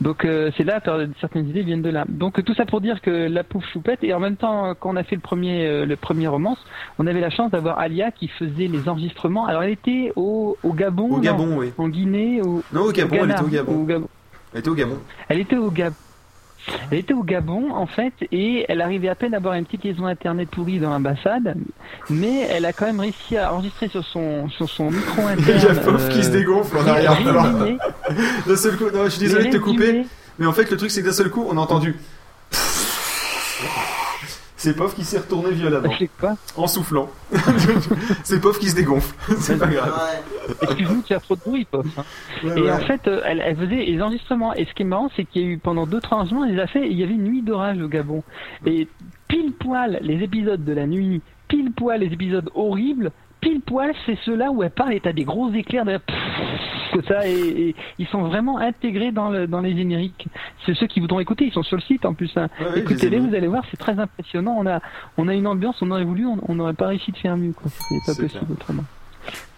Donc 0.00 0.24
euh, 0.24 0.50
c'est 0.56 0.64
là, 0.64 0.80
que 0.80 1.08
certaines 1.20 1.48
idées 1.48 1.62
viennent 1.62 1.82
de 1.82 1.90
là. 1.90 2.04
Donc 2.08 2.42
tout 2.44 2.54
ça 2.54 2.66
pour 2.66 2.80
dire 2.80 3.00
que 3.00 3.10
la 3.28 3.44
pouf 3.44 3.64
choupette 3.72 4.02
et 4.02 4.12
en 4.14 4.20
même 4.20 4.36
temps 4.36 4.74
quand 4.78 4.90
on 4.90 4.96
a 4.96 5.04
fait 5.04 5.14
le 5.16 5.20
premier 5.20 5.66
euh, 5.66 5.86
le 5.86 5.96
premier 5.96 6.26
romance, 6.26 6.58
on 6.98 7.06
avait 7.06 7.20
la 7.20 7.30
chance 7.30 7.50
d'avoir 7.50 7.78
Alia 7.78 8.10
qui 8.10 8.28
faisait 8.28 8.66
les 8.68 8.88
enregistrements. 8.88 9.46
Alors 9.46 9.62
elle 9.62 9.70
était 9.70 10.12
au, 10.16 10.56
au 10.62 10.72
Gabon, 10.72 11.04
Au 11.06 11.10
non 11.16 11.18
Gabon, 11.20 11.56
oui. 11.58 11.72
en 11.78 11.88
Guinée, 11.88 12.40
au, 12.42 12.62
Non, 12.72 12.82
au 12.82 12.92
Gabon, 12.92 13.14
elle 13.16 13.20
Ghana, 13.28 13.34
était 13.34 13.44
au 13.44 13.48
Gabon. 13.48 13.72
au 13.80 13.84
Gabon. 13.84 14.08
Elle 14.52 14.60
était 14.60 14.68
au 14.70 14.74
Gabon. 14.74 14.98
Elle 15.28 15.38
était 15.40 15.56
au 15.56 15.70
Gabon. 15.70 15.96
Elle 16.90 16.98
était 16.98 17.14
au 17.14 17.22
Gabon 17.22 17.72
en 17.72 17.86
fait 17.86 18.12
et 18.32 18.64
elle 18.68 18.80
arrivait 18.80 19.08
à 19.08 19.14
peine 19.14 19.34
à 19.34 19.38
avoir 19.38 19.54
une 19.54 19.64
petite 19.64 19.84
liaison 19.84 20.06
internet 20.06 20.48
pourrie 20.50 20.78
dans 20.78 20.90
l'ambassade, 20.90 21.56
mais 22.10 22.48
elle 22.50 22.64
a 22.64 22.72
quand 22.72 22.86
même 22.86 23.00
réussi 23.00 23.36
à 23.36 23.52
enregistrer 23.52 23.88
sur 23.88 24.04
son 24.04 24.48
sur 24.50 24.68
son 24.68 24.90
micro 24.90 25.22
interne. 25.26 25.60
Il 25.62 25.62
y 25.62 25.66
a 25.66 25.74
Pof 25.74 26.08
qui 26.08 26.22
se 26.22 26.30
euh, 26.30 26.32
dégonfle 26.32 26.76
en 26.78 26.94
résumés. 26.94 27.78
D'un 28.46 28.56
seul 28.56 28.76
coup, 28.76 28.90
non, 28.92 29.04
je 29.04 29.10
suis 29.10 29.20
désolé 29.20 29.46
de 29.46 29.56
te 29.56 29.62
couper, 29.62 30.04
mais 30.38 30.46
en 30.46 30.52
fait, 30.52 30.70
le 30.70 30.76
truc, 30.76 30.90
c'est 30.90 31.00
que 31.02 31.06
d'un 31.06 31.12
seul 31.12 31.30
coup, 31.30 31.44
on 31.48 31.56
a 31.56 31.60
entendu. 31.60 31.96
C'est 34.64 34.74
Pof 34.74 34.94
qui 34.94 35.04
s'est 35.04 35.18
retourné 35.18 35.50
violemment. 35.50 35.92
En 36.56 36.66
soufflant. 36.66 37.10
c'est 38.24 38.40
Pof 38.40 38.58
qui 38.58 38.70
se 38.70 38.74
dégonfle. 38.74 39.14
c'est 39.38 39.58
pas 39.58 39.66
grave. 39.66 39.92
Excuse-nous, 40.62 41.02
tu 41.02 41.12
as 41.12 41.20
trop 41.20 41.36
de 41.36 41.40
bruit, 41.40 41.66
Pof. 41.70 41.86
hein. 41.98 42.04
Ouais, 42.42 42.58
et 42.58 42.62
ouais. 42.62 42.70
en 42.72 42.78
fait, 42.78 43.06
euh, 43.06 43.20
elle, 43.26 43.42
elle 43.44 43.56
faisait 43.56 43.84
les 43.84 44.00
enregistrements. 44.00 44.54
Et 44.54 44.64
ce 44.64 44.72
qui 44.72 44.80
est 44.80 44.86
marrant, 44.86 45.10
c'est 45.14 45.24
qu'il 45.26 45.42
y 45.42 45.44
a 45.44 45.48
eu 45.48 45.58
pendant 45.58 45.86
deux 45.86 46.00
trois 46.00 46.16
enregistrements, 46.16 46.46
elle 46.46 46.54
les 46.54 46.60
a 46.62 46.66
fait. 46.66 46.86
et 46.86 46.90
Il 46.90 46.98
y 46.98 47.02
avait 47.02 47.12
une 47.12 47.24
nuit 47.24 47.42
d'orage 47.42 47.78
au 47.82 47.88
Gabon. 47.88 48.22
Et 48.64 48.88
pile 49.28 49.52
poil 49.52 49.98
les 50.00 50.22
épisodes 50.22 50.64
de 50.64 50.72
la 50.72 50.86
nuit, 50.86 51.20
pile 51.48 51.70
poil 51.72 52.00
les 52.00 52.10
épisodes 52.14 52.48
horribles, 52.54 53.12
pile 53.44 53.60
poil 53.60 53.92
c'est 54.06 54.18
ceux-là 54.24 54.50
où 54.50 54.62
elle 54.62 54.70
parle 54.70 54.94
et 54.94 55.00
t'as 55.00 55.12
des 55.12 55.24
gros 55.24 55.52
éclairs 55.52 55.84
de 55.84 55.98
que 56.92 57.02
ça 57.06 57.26
et, 57.26 57.32
et 57.68 57.74
ils 57.98 58.06
sont 58.06 58.22
vraiment 58.22 58.58
intégrés 58.58 59.10
dans 59.12 59.28
le, 59.28 59.46
dans 59.46 59.60
les 59.60 59.76
génériques. 59.76 60.26
C'est 60.64 60.74
ceux 60.74 60.86
qui 60.86 61.00
voudront 61.00 61.20
écouter, 61.20 61.44
ils 61.46 61.52
sont 61.52 61.62
sur 61.64 61.76
le 61.76 61.82
site 61.82 62.04
en 62.06 62.14
plus. 62.14 62.30
hein. 62.36 62.48
Ouais, 62.60 62.78
Écoutez-les, 62.80 63.18
vous 63.18 63.34
allez 63.34 63.48
voir, 63.48 63.64
c'est 63.70 63.76
très 63.76 63.98
impressionnant. 63.98 64.56
On 64.58 64.66
a 64.66 64.80
on 65.18 65.28
a 65.28 65.34
une 65.34 65.46
ambiance, 65.46 65.76
on 65.82 65.90
aurait 65.90 66.04
voulu, 66.04 66.26
on 66.26 66.54
n'aurait 66.54 66.72
pas 66.74 66.86
réussi 66.88 67.10
de 67.12 67.16
faire 67.18 67.36
mieux. 67.36 67.52
C'était 67.64 68.00
pas 68.06 68.12
C'est 68.14 68.22
possible 68.22 68.52
autrement. 68.52 68.84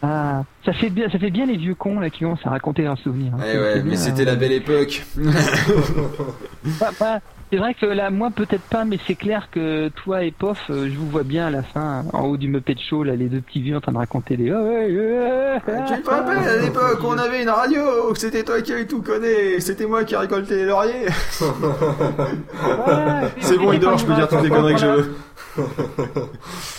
Ah, 0.03 0.45
ça 0.65 0.73
fait 0.73 0.91
bien, 0.91 1.09
ça 1.11 1.19
fait 1.19 1.31
bien 1.31 1.45
les 1.47 1.57
vieux 1.57 1.75
cons 1.75 1.99
là 2.01 2.09
qui 2.11 2.21
commencent 2.21 2.47
à 2.47 2.51
raconter 2.51 2.83
leurs 2.83 2.99
souvenirs. 2.99 3.33
hein. 3.35 3.39
Eh 3.45 3.51
C'est- 3.53 3.59
ouais, 3.59 3.73
c'est 3.75 3.83
mais 3.83 3.91
bien, 3.91 3.99
c'était 3.99 4.23
hein. 4.23 4.25
la 4.27 4.37
belle 4.37 4.53
époque. 4.53 5.03
Bah, 6.81 6.91
bah, 6.99 7.21
c'est 7.51 7.59
vrai 7.59 7.75
que 7.75 7.87
là, 7.87 8.11
moi 8.11 8.31
peut-être 8.31 8.63
pas, 8.65 8.85
mais 8.85 8.99
c'est 9.07 9.15
clair 9.15 9.49
que 9.51 9.89
toi 9.89 10.25
et 10.25 10.31
Pof, 10.33 10.59
euh, 10.71 10.89
je 10.91 10.97
vous 10.97 11.09
vois 11.09 11.23
bien 11.23 11.47
à 11.47 11.51
la 11.51 11.63
fin, 11.63 12.05
en 12.13 12.25
haut 12.25 12.37
du 12.37 12.49
Muppet 12.49 12.77
Show, 12.79 13.03
là, 13.05 13.15
les 13.17 13.27
deux 13.29 13.41
petits 13.41 13.61
vieux 13.63 13.77
en 13.77 13.81
train 13.81 13.93
de 13.93 13.99
raconter 13.99 14.37
des. 14.37 14.51
Ouais, 14.53 15.61
Tu 15.87 16.03
te 16.03 16.11
rappelles 16.11 16.39
à 16.49 16.57
l'époque 16.59 16.99
on 17.05 17.17
avait 17.19 17.43
une 17.43 17.49
radio, 17.51 18.15
c'était 18.15 18.43
toi 18.43 18.61
qui 18.63 18.73
avais 18.73 18.87
tout 18.87 19.03
connu, 19.03 19.61
c'était 19.61 19.87
moi 19.87 20.05
qui 20.05 20.17
récoltais 20.17 20.57
les 20.57 20.65
lauriers. 20.67 21.07
c'est 23.41 23.59
bon, 23.59 23.73
il 23.73 23.81
dort, 23.81 23.97
je 23.99 24.07
peux 24.07 24.15
dire 24.15 24.29
toutes 24.29 24.43
les 24.43 24.51
conneries 24.51 24.75
que 24.75 24.81
je 24.81 24.87
veux. 24.87 25.15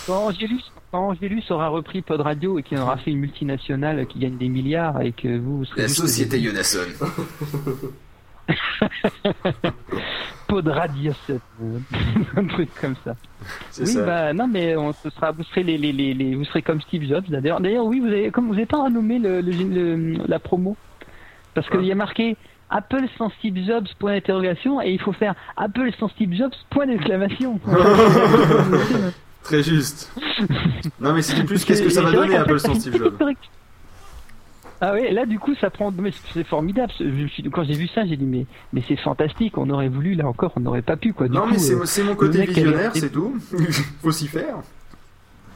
Quand 0.06 0.26
Angélus, 0.26 0.62
quand 0.92 1.08
Angélus 1.08 1.42
aura 1.50 1.68
repris 1.68 2.02
Pod 2.02 2.20
Radio 2.20 2.58
et 2.58 2.62
qu'il 2.62 2.78
aura 2.78 2.96
fait 2.98 3.10
une 3.10 3.18
multinationale 3.18 4.06
qui 4.06 4.18
gagne 4.20 4.36
des 4.36 4.48
milliards 4.48 5.00
et 5.02 5.12
que 5.12 5.36
vous, 5.38 5.58
vous 5.58 5.64
serez 5.64 5.82
La 5.82 5.88
société 5.88 6.36
des- 6.38 6.42
Yonasson. 10.48 10.62
Pod 10.62 10.68
Radio, 10.68 11.12
un 12.36 12.44
truc 12.46 12.68
comme 12.80 12.94
ça. 13.04 13.14
C'est 13.70 13.82
oui, 13.82 13.92
ça. 13.92 14.02
bah 14.04 14.32
non, 14.32 14.48
mais 14.48 14.76
on 14.76 14.92
ce 14.92 15.10
sera, 15.10 15.30
vous 15.32 15.44
serez 15.44 15.62
les, 15.62 15.78
les, 15.78 15.92
les, 15.92 16.14
les- 16.14 16.34
vous 16.34 16.44
serez 16.44 16.62
comme 16.62 16.80
Steve 16.80 17.04
Jobs. 17.08 17.24
D'ailleurs, 17.28 17.60
d'ailleurs, 17.60 17.84
oui, 17.84 18.00
vous 18.00 18.06
avez, 18.06 18.30
comme 18.30 18.46
vous 18.48 18.54
n'avez 18.54 18.66
pas 18.66 18.82
renommé 18.82 19.18
le, 19.18 19.40
le, 19.40 19.52
le- 19.52 20.18
la 20.26 20.38
promo, 20.38 20.76
parce 21.54 21.68
qu'il 21.70 21.84
y 21.84 21.92
a 21.92 21.94
marqué 21.94 22.36
Apple 22.70 23.04
sans 23.16 23.30
Steve 23.38 23.64
Jobs 23.66 23.86
point 23.98 24.12
d'interrogation 24.14 24.80
et 24.82 24.90
il 24.90 25.00
faut 25.00 25.12
faire 25.12 25.34
Apple 25.56 25.90
sans 25.98 26.08
Steve 26.08 26.34
Jobs 26.34 26.52
point 26.70 26.86
d'exclamation. 26.86 27.58
Très 29.44 29.62
juste. 29.62 30.12
Non, 31.00 31.12
mais 31.14 31.22
c'était 31.22 31.44
plus 31.44 31.64
qu'est-ce 31.64 31.82
que 31.82 31.88
ça 31.88 32.02
va 32.02 32.10
c'est 32.10 32.16
donner 32.16 32.36
Apple 32.36 32.58
sans 32.60 32.74
c'est 32.74 32.90
Steve 32.90 32.98
Jobs? 32.98 33.16
Ah 34.80 34.92
oui, 34.94 35.12
là 35.12 35.26
du 35.26 35.38
coup 35.40 35.54
ça 35.56 35.70
prend, 35.70 35.90
mais 35.90 36.12
c'est 36.32 36.44
formidable. 36.44 36.92
Je 37.00 37.26
suis- 37.26 37.42
quand 37.50 37.64
j'ai 37.64 37.74
vu 37.74 37.88
ça, 37.88 38.06
j'ai 38.06 38.16
dit 38.16 38.24
mais 38.26 38.46
mais 38.72 38.82
c'est 38.86 38.96
fantastique. 38.96 39.58
On 39.58 39.68
aurait 39.70 39.88
voulu 39.88 40.14
là 40.14 40.26
encore, 40.28 40.52
on 40.56 40.60
n'aurait 40.60 40.82
pas 40.82 40.96
pu 40.96 41.12
quoi. 41.12 41.26
Du 41.28 41.34
Non, 41.34 41.42
coup, 41.42 41.50
mais 41.50 41.58
c'est 41.58 41.74
euh, 41.74 41.84
c'est 41.84 42.04
mon 42.04 42.14
côté 42.14 42.44
visionnaire, 42.46 42.92
c'est 42.94 43.10
tout. 43.10 43.36
Faut 44.02 44.12
s'y 44.12 44.28
faire. 44.28 44.56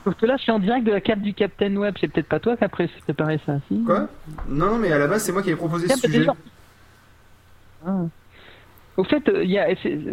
Sauf 0.04 0.14
que 0.16 0.26
là, 0.26 0.34
c'est 0.44 0.50
en 0.50 0.58
direct 0.58 0.84
de 0.84 0.90
la 0.90 1.00
carte 1.00 1.20
du 1.20 1.32
Captain 1.32 1.76
Web. 1.76 1.94
C'est 2.00 2.08
peut-être 2.08 2.26
pas 2.28 2.40
toi 2.40 2.56
qui 2.56 2.64
as 2.64 2.68
pré- 2.68 2.90
préparé 3.04 3.38
ça, 3.46 3.58
si 3.68 3.84
Quoi? 3.84 4.08
Non, 4.48 4.76
mais 4.76 4.90
à 4.90 4.98
la 4.98 5.06
base, 5.06 5.22
c'est 5.22 5.30
moi 5.30 5.42
qui 5.44 5.50
ai 5.50 5.54
proposé 5.54 5.86
ce 5.86 5.92
bah, 5.94 6.08
sujet. 6.08 6.26
Ah. 7.86 8.00
Au 8.96 9.04
fait, 9.04 9.28
euh, 9.28 9.44
il 9.44 9.50
y 9.50 9.58
a 9.58 9.68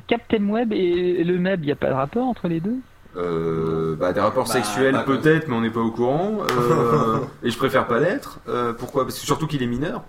Captain 0.08 0.48
Web 0.48 0.72
et 0.74 1.24
le 1.24 1.40
Meb, 1.40 1.64
il 1.64 1.66
n'y 1.66 1.72
a 1.72 1.76
pas 1.76 1.90
de 1.90 1.94
rapport 1.94 2.28
entre 2.28 2.48
les 2.48 2.60
deux? 2.60 2.78
Euh, 3.18 3.96
bah, 3.96 4.14
des 4.14 4.20
rapports 4.20 4.46
Bah, 4.46 4.54
sexuels 4.54 4.94
bah, 4.94 5.04
peut-être, 5.06 5.48
mais 5.48 5.56
on 5.56 5.62
n'est 5.62 5.72
pas 5.72 5.80
au 5.80 5.90
courant. 5.92 6.40
Euh, 6.52 7.18
et 7.44 7.50
je 7.50 7.58
préfère 7.58 7.88
pas 7.88 8.00
l'être. 8.00 8.40
Euh, 8.48 8.72
pourquoi? 8.74 9.04
Parce 9.06 9.18
que 9.20 9.26
surtout 9.26 9.48
qu'il 9.48 9.64
est 9.64 9.68
mineur. 9.68 10.04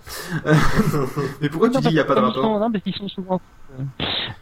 mais 1.41 1.49
pourquoi 1.49 1.69
tu 1.69 1.79
dis 1.79 1.87
il 1.87 1.93
n'y 1.93 1.99
a 1.99 2.03
pas 2.05 2.13
de 2.15 2.19
ils 2.19 2.25
rapport? 2.25 2.43
sont- 2.43 2.59
Non, 2.59 2.71
parce 2.71 2.83
qu'ils 2.83 2.93
sont 2.95 3.09
souvent. 3.09 3.41
euh, 3.79 3.83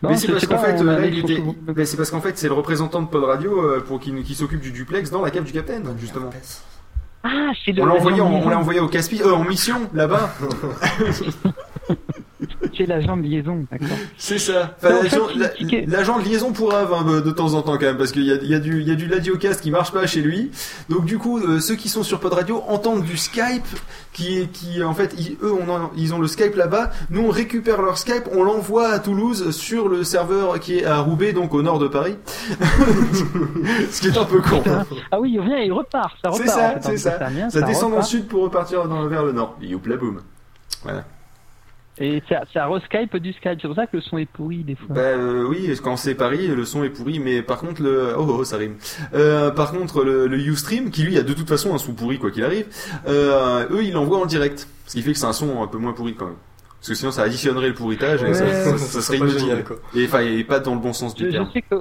Non, 0.03 0.10
mais 0.10 0.18
c'est 0.18 0.27
parce 0.31 0.45
qu'en 0.45 0.57
fait, 0.57 0.76
on 0.81 0.88
euh, 0.88 1.06
ils 1.06 1.19
était- 1.19 1.41
bah, 1.61 1.86
c'est 1.86 1.95
parce 1.98 2.11
qu'en 2.11 2.19
fait, 2.22 2.38
c'est 2.38 2.48
le 2.49 2.53
représentant 2.53 3.02
de 3.02 3.07
Pod 3.07 3.23
Radio 3.23 3.60
euh, 3.61 3.80
pour 3.80 3.99
qui, 3.99 4.14
qui 4.23 4.36
s'occupe 4.36 4.60
du 4.61 4.72
duplex 4.72 5.10
dans 5.10 5.22
la 5.22 5.31
cave 5.31 5.45
du 5.45 5.53
Capitaine, 5.53 5.86
justement. 5.98 6.30
Ah, 7.23 7.52
c'est 7.65 7.72
le. 7.72 7.81
On 7.81 7.86
l'a 7.86 7.94
envoyé, 7.94 8.18
de 8.18 8.22
on 8.22 8.49
l'a 8.49 8.57
envoyé 8.60 8.80
au 8.81 8.88
Caspi, 8.88 9.22
euh, 9.22 9.34
en 9.34 9.44
mission 9.45 9.90
là-bas. 9.94 10.30
C'est 12.78 12.86
l'agent 12.86 13.16
de 13.18 13.22
liaison, 13.24 13.66
d'accord. 13.72 13.98
C'est 14.18 14.40
ça. 14.40 14.76
Enfin, 14.78 15.02
l'agent- 15.04 15.28
fait, 15.28 15.36
la- 15.38 15.86
L'agent 15.98 16.20
de 16.20 16.26
liaison 16.26 16.52
pour 16.52 16.74
Ave 16.74 16.94
hein, 16.94 17.22
de 17.24 17.32
temps 17.32 17.54
en 17.54 17.62
temps 17.62 17.74
quand 17.78 17.86
même 17.86 17.98
parce 17.98 18.12
qu'il 18.12 18.24
y 18.24 18.32
a, 18.32 18.36
y 18.36 18.54
a 18.54 18.60
du 18.60 18.82
y 18.84 18.92
a 18.92 18.96
du 18.96 19.08
Ladiocast 19.08 19.62
qui 19.62 19.72
marche 19.72 19.92
pas 19.92 20.06
chez 20.08 20.22
lui. 20.22 20.52
Donc 20.90 21.06
du 21.06 21.18
coup 21.18 21.40
euh, 21.40 21.60
ceux 21.60 21.76
qui 21.76 21.90
sont 21.90 22.04
sur 22.04 22.20
Pod 22.20 22.34
Radio 22.34 22.64
entendent 22.68 23.04
du 23.04 23.18
Skype 23.18 23.66
qui 24.14 24.48
qui 24.50 24.84
en 24.84 24.94
fait 24.94 25.14
ils, 25.18 25.38
eux 25.44 25.54
on 25.54 25.70
en- 25.70 25.92
ils 25.96 26.14
ont 26.14 26.20
le 26.20 26.28
Skype 26.28 26.56
là-bas. 26.56 26.92
Nous 27.10 27.22
on 27.22 27.30
récupère 27.30 27.82
leur 27.82 27.98
Skype, 27.98 28.24
on 28.34 28.44
l'envoie 28.44 28.90
à 28.90 29.00
Toulouse 29.00 29.52
sur 29.56 29.88
le 29.88 30.04
serveur 30.04 30.60
qui 30.60 30.80
est 30.80 30.86
à 30.86 31.00
Roubaix 31.00 31.34
donc 31.34 31.54
au 31.54 31.62
nord 31.62 31.80
de 31.80 31.88
Paris. 31.88 32.16
Ce 33.92 34.02
qui 34.02 34.08
est 34.08 34.18
un 34.18 34.26
peu 34.26 34.42
con. 34.42 34.62
Ah 35.12 35.20
oui, 35.20 35.32
il 35.34 35.40
revient 35.40 35.54
et 35.62 35.66
il 35.66 35.74
repart. 35.74 36.16
Ça 36.24 36.30
repart. 36.30 36.44
C'est 36.48 36.52
en 36.52 36.56
ça, 36.58 36.70
fait, 36.72 36.80
c'est 36.82 37.10
en 37.10 37.50
ça. 37.50 37.50
Ça 37.50 37.62
descend 37.62 37.92
dans 37.92 37.98
le 37.98 38.04
sud 38.04 38.28
pour 38.28 38.44
repartir 38.44 38.88
dans- 38.88 39.08
vers 39.08 39.24
le 39.24 39.32
nord. 39.32 39.58
Youpla 39.62 39.98
boum. 39.98 40.22
Voilà. 40.84 41.04
Et 42.02 42.24
ça, 42.30 42.44
ça 42.54 42.68
re-Skype 42.68 43.18
du 43.18 43.34
Skype. 43.34 43.60
C'est 43.62 43.68
pour 43.68 43.76
ça 43.76 43.86
que 43.86 43.98
le 43.98 44.02
son 44.02 44.18
est 44.18 44.26
pourri 44.26 44.64
des 44.64 44.76
fois. 44.76 44.96
Bah 44.96 45.02
euh, 45.02 45.44
oui, 45.48 45.70
quand 45.84 45.98
c'est 45.98 46.16
Paris, 46.16 46.48
le 46.48 46.64
son 46.64 46.84
est 46.84 46.90
pourri, 46.90 47.20
mais 47.20 47.42
par 47.42 47.60
contre 47.60 47.82
le 47.82 48.14
oh, 48.18 48.38
oh 48.40 48.44
ça 48.46 48.56
rime. 48.58 48.76
Euh, 49.14 49.52
par 49.52 49.72
contre 49.72 50.04
le, 50.04 50.28
le 50.28 50.38
Ustream, 50.38 50.92
qui 50.92 51.04
lui 51.04 51.18
a 51.18 51.24
de 51.24 51.34
toute 51.34 51.50
façon 51.50 51.74
un 51.76 51.78
son 51.78 51.94
pourri 51.94 52.18
quoi 52.18 52.32
qu'il 52.32 52.44
arrive, 52.46 52.66
euh, 53.08 53.66
eux 53.72 53.84
ils 53.84 53.92
l'envoient 53.94 54.20
en 54.20 54.26
direct, 54.26 54.68
ce 54.86 54.94
qui 54.94 55.02
fait 55.02 55.12
que 55.12 55.18
c'est 55.18 55.26
un 55.26 55.34
son 55.34 55.62
un 55.62 55.68
peu 55.68 55.78
moins 55.78 55.92
pourri 55.94 56.16
quand 56.16 56.26
même. 56.28 56.36
Parce 56.80 56.88
que 56.90 56.94
sinon 56.96 57.12
ça 57.12 57.24
additionnerait 57.24 57.68
le 57.68 57.74
pourritage 57.74 58.24
et 58.24 58.28
Ouais. 58.28 58.34
ça, 58.34 58.48
ça- 58.50 58.78
ça 58.78 58.78
Ça 58.78 59.02
serait 59.02 59.18
inutile. 59.20 59.40
génial, 59.40 59.64
quoi. 59.66 59.76
Et 59.94 60.06
enfin 60.06 60.20
et 60.22 60.44
pas 60.46 60.60
dans 60.62 60.76
le 60.76 60.80
bon 60.82 60.94
sens 60.94 61.14
du 61.14 61.26
Je, 61.26 61.28
je 61.28 61.32
terme. 61.34 61.50
sais 61.54 61.62
que 61.64 61.76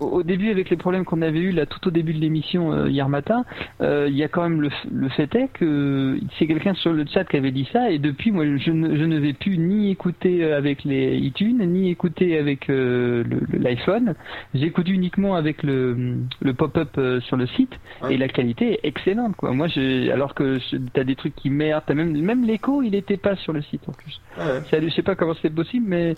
au, 0.00 0.22
début, 0.22 0.50
avec 0.50 0.70
les 0.70 0.76
problèmes 0.76 1.04
qu'on 1.04 1.22
avait 1.22 1.38
eu 1.40 1.52
là 1.52 1.66
tout 1.66 1.86
au 1.88 1.90
début 1.90 2.12
de 2.14 2.20
l'émission 2.20 2.72
euh, 2.72 2.88
hier 2.88 3.08
matin, 3.08 3.44
euh, 3.80 4.06
il 4.08 4.16
y 4.16 4.22
a 4.22 4.28
quand 4.28 4.42
même 4.42 4.60
le, 4.60 4.70
le 4.92 5.08
fait 5.10 5.34
est 5.34 5.48
que 5.54 6.18
c'est 6.38 6.46
quelqu'un 6.46 6.74
sur 6.74 6.92
le 6.92 7.04
chat 7.06 7.24
qui 7.24 7.36
avait 7.36 7.50
dit 7.50 7.68
ça 7.72 7.90
et 7.90 7.98
depuis 7.98 8.30
moi 8.32 8.44
je 8.56 8.70
ne, 8.70 8.96
je 8.96 9.04
ne 9.04 9.18
vais 9.18 9.32
plus 9.32 9.58
ni 9.58 9.90
écouter 9.90 10.44
euh, 10.44 10.56
avec 10.56 10.84
les 10.84 11.16
iTunes 11.18 11.58
ni 11.66 11.90
écouter 11.90 12.38
avec 12.38 12.68
euh, 12.70 13.24
l'iPhone. 13.52 14.14
J'écoute 14.54 14.88
uniquement 14.88 15.34
avec 15.36 15.62
le, 15.62 16.16
le 16.40 16.54
pop-up 16.54 16.90
euh, 16.98 17.20
sur 17.20 17.36
le 17.36 17.46
site 17.48 17.72
et 18.10 18.16
la 18.16 18.28
qualité 18.28 18.74
est 18.74 18.80
excellente 18.88 19.36
quoi. 19.36 19.52
Moi 19.52 19.68
j'ai 19.68 20.10
alors 20.12 20.34
que 20.34 20.58
je- 20.58 20.76
t'as 20.92 21.04
des 21.04 21.16
trucs 21.16 21.34
qui 21.34 21.50
merdent, 21.50 21.84
t'as 21.86 21.94
même 21.94 22.12
même 22.20 22.44
l'écho 22.44 22.82
il 22.82 22.94
était 22.94 23.16
pas 23.16 23.36
sur 23.36 23.52
le 23.52 23.62
site 23.62 23.82
en 23.88 23.92
plus. 23.92 24.20
Ouais. 24.38 24.60
Ça, 24.70 24.80
je 24.80 24.88
sais 24.90 25.02
pas 25.02 25.14
comment 25.14 25.34
c'est 25.40 25.54
possible 25.54 25.86
mais 25.88 26.14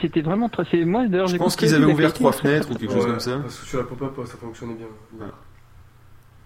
c'était 0.00 0.20
vraiment 0.22 0.48
très 0.48 0.64
moi 0.84 1.06
d'ailleurs 1.06 1.26
Je 1.28 1.36
pense 1.36 1.56
qu'ils 1.56 1.74
avaient 1.74 1.84
ouvert 1.84 2.12
trois 2.12 2.32
fenêtres 2.32 2.70
ou 2.70 2.74
quelque 2.74 2.92
chose 2.92 3.06
Ouais, 3.06 3.15
comme 3.24 3.32
ça. 3.34 3.38
Parce 3.40 3.58
que 3.60 3.66
sur 3.66 3.78
la 3.78 3.84
pop-up, 3.84 4.12
ça 4.26 4.36
fonctionnait 4.36 4.74
bien. 4.74 4.86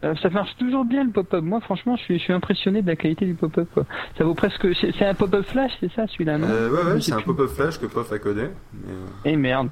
Euh, 0.03 0.15
ça 0.23 0.31
marche 0.31 0.57
toujours 0.57 0.85
bien 0.87 1.05
le 1.05 1.11
pop-up. 1.11 1.45
Moi, 1.45 1.61
franchement, 1.61 1.95
je 1.97 2.03
suis, 2.03 2.19
je 2.19 2.23
suis 2.25 2.33
impressionné 2.33 2.81
de 2.81 2.87
la 2.87 2.97
qualité 2.97 3.27
du 3.27 3.35
pop-up. 3.35 3.69
quoi. 3.75 3.85
Ça 4.17 4.25
vaut 4.25 4.35
presque. 4.35 4.75
C'est 4.75 4.93
c'est 4.93 5.05
un 5.07 5.15
pop-up 5.15 5.45
flash, 5.45 5.73
c'est 5.81 5.93
ça, 5.93 6.07
celui-là, 6.07 6.39
non 6.39 6.47
Euh, 6.49 6.71
ouais, 6.71 6.93
ouais, 6.95 7.01
c'est 7.03 7.13
un 7.13 7.17
plus. 7.17 7.27
pop-up 7.27 7.51
flash 7.51 7.79
que 7.79 7.87
Pof 7.87 8.11
a 8.11 8.19
codé. 8.19 8.49
mais, 8.73 8.93
euh, 8.93 9.07
Eh 9.27 9.37
merde. 9.37 9.69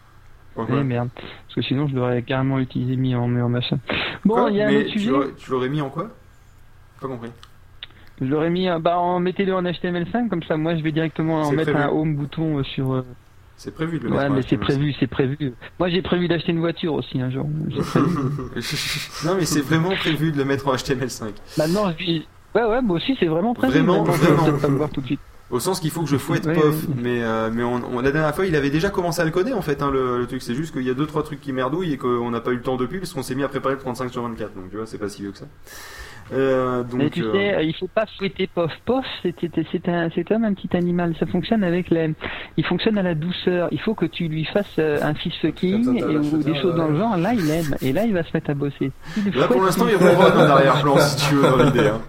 Pourquoi 0.55 0.81
Eh 0.81 0.85
merde. 0.85 1.09
Parce 1.15 1.55
que 1.55 1.63
sinon, 1.63 1.89
je 1.89 1.95
l'aurais 1.95 2.23
carrément 2.23 2.59
utilisé, 2.59 2.97
mis 2.97 3.15
en, 3.15 3.27
mis 3.27 3.41
en 3.41 3.49
machin. 3.49 3.79
Bon, 4.25 4.49
il 4.49 4.57
y 4.57 4.63
a 4.63 4.67
un 4.67 4.71
Mais 4.71 4.77
autre 4.81 4.87
tu 4.93 4.99
sujet. 4.99 5.11
l'aurais- 5.13 5.33
Tu 5.39 5.51
l'aurais 5.51 5.69
mis 5.71 5.81
en 5.81 5.89
quoi? 5.89 6.11
Pas 7.01 7.07
compris. 7.09 7.31
Je 8.21 8.27
l'aurais 8.27 8.51
mis, 8.51 8.69
bah, 8.81 8.99
en 8.99 9.21
mettez-le 9.21 9.55
en 9.55 9.63
HTML5, 9.63 10.29
comme 10.29 10.43
ça, 10.43 10.57
moi, 10.59 10.75
je 10.77 10.83
vais 10.83 10.91
directement 10.93 11.41
en 11.43 11.45
C'est 11.45 11.57
mettre 11.57 11.71
prévu. 11.73 11.87
un 11.87 11.91
home 11.91 12.17
bouton 12.17 12.59
euh, 12.59 12.65
sur. 12.65 13.03
C'est 13.61 13.75
prévu 13.75 13.99
de 13.99 14.05
le 14.05 14.11
Ouais, 14.11 14.19
mettre 14.19 14.31
en 14.31 14.35
mais 14.37 14.43
c'est 14.49 14.57
HTML5. 14.57 14.61
prévu, 14.61 14.95
c'est 15.01 15.07
prévu. 15.09 15.53
Moi, 15.81 15.89
j'ai 15.91 16.01
prévu 16.01 16.29
d'acheter 16.29 16.53
une 16.53 16.61
voiture 16.61 16.95
aussi 16.95 17.21
un 17.21 17.29
jour. 17.31 17.47
Non, 19.25 19.35
mais 19.37 19.45
c'est 19.45 19.61
vraiment 19.61 19.91
prévu 19.97 20.33
de 20.33 20.39
le 20.39 20.45
mettre 20.45 20.69
en 20.69 20.75
HTML5. 20.75 21.25
Maintenant, 21.59 21.93
je 21.99 22.05
dis. 22.05 22.27
Ouais, 22.55 22.65
ouais, 22.65 22.81
moi 22.81 22.97
aussi, 22.97 23.17
c'est 23.21 23.27
vraiment 23.27 23.55
prévu. 23.55 23.73
Vraiment, 23.75 24.05
je 24.07 24.13
vais 24.13 24.17
vraiment. 24.27 24.45
peut-être 24.45 24.61
pas 24.63 24.69
me 24.69 24.77
voir 24.79 24.91
tout 24.91 25.01
de 25.01 25.07
suite. 25.07 25.21
Au 25.51 25.61
sens 25.61 25.81
qu'il 25.81 25.91
faut 25.91 26.03
que 26.03 26.09
je 26.09 26.19
fouette 26.19 26.45
Ouais, 26.47 26.55
Pof, 26.55 26.65
ouais. 26.89 26.95
mais, 27.03 27.23
euh, 27.23 27.51
mais 27.53 27.63
on, 27.63 27.77
on- 27.97 28.01
la 28.01 28.11
dernière 28.13 28.35
fois 28.35 28.45
il 28.45 28.55
avait 28.55 28.69
déjà 28.69 28.91
commencé 28.91 29.23
à 29.23 29.25
le 29.25 29.31
coder 29.31 29.55
en 29.55 29.63
fait 29.63 29.81
hein, 29.83 29.91
le, 29.91 30.19
le 30.19 30.27
truc, 30.27 30.43
c'est 30.43 30.55
juste 30.55 30.75
qu'il 30.75 30.83
y 30.83 30.91
a 30.91 30.95
deux 30.95 31.07
trois 31.07 31.23
trucs 31.23 31.41
qui 31.41 31.53
merdouillent 31.55 31.95
et 31.95 31.97
qu'on 31.97 32.31
n'a 32.31 32.41
pas 32.43 32.51
eu 32.51 32.57
le 32.57 32.61
temps 32.61 32.77
depuis 32.77 32.99
parce 32.99 33.15
qu'on 33.15 33.23
s'est 33.23 33.35
mis 33.35 33.43
à 33.45 33.49
préparer 33.49 33.75
le 33.77 33.81
35 33.81 34.11
sur 34.13 34.23
24, 34.25 34.55
donc 34.55 34.69
tu 34.71 34.77
vois 34.77 34.85
c'est 34.85 34.99
pas 34.99 35.09
si 35.09 35.23
vieux 35.23 35.31
que 35.33 35.39
ça. 35.39 35.47
Euh, 36.33 36.83
donc, 36.83 36.95
Mais 36.95 37.11
tu 37.11 37.23
euh, 37.23 37.33
sais, 37.33 37.55
euh, 37.55 37.63
il 37.63 37.75
faut 37.75 37.89
pas 37.89 38.07
fouetter 38.19 38.47
Pof. 38.47 38.71
Pof, 38.85 39.05
c'était 39.23 39.51
c'est 39.73 39.89
un, 39.89 40.09
c'est 40.15 40.25
comme 40.25 40.45
un 40.45 40.55
petit 40.55 40.77
animal. 40.77 41.15
Ça 41.19 41.27
fonctionne 41.27 41.65
avec 41.65 41.91
les, 41.91 42.15
il 42.57 42.65
fonctionne 42.65 42.99
à 42.99 43.03
la 43.03 43.15
douceur. 43.15 43.69
Il 43.73 43.81
faut 43.81 43.95
que 43.95 44.07
tu 44.07 44.29
lui 44.29 44.45
fasses 44.45 44.67
euh, 44.79 44.99
un 45.03 45.15
fist 45.15 45.37
fucking 45.41 46.03
ou 46.03 46.43
des 46.43 46.55
choses 46.57 46.77
dans 46.77 46.89
le 46.89 46.99
genre. 46.99 47.17
Là, 47.17 47.35
il 47.35 47.51
aime 47.51 47.77
et 47.81 47.93
là, 47.93 48.05
il 48.05 48.13
va 48.13 48.23
se 48.23 48.31
mettre 48.35 48.51
à 48.51 48.55
bosser. 48.55 48.91
Là 49.35 49.47
pour 49.47 49.63
l'instant 49.63 49.87
il 49.89 49.97
ronronne 49.97 50.37
en 50.37 50.51
arrière-plan 50.51 50.99
si 50.99 51.29
tu 51.29 51.35
veux 51.35 51.43
dans 51.43 51.65
l'idée. 51.65 51.89
Hein. 51.89 52.01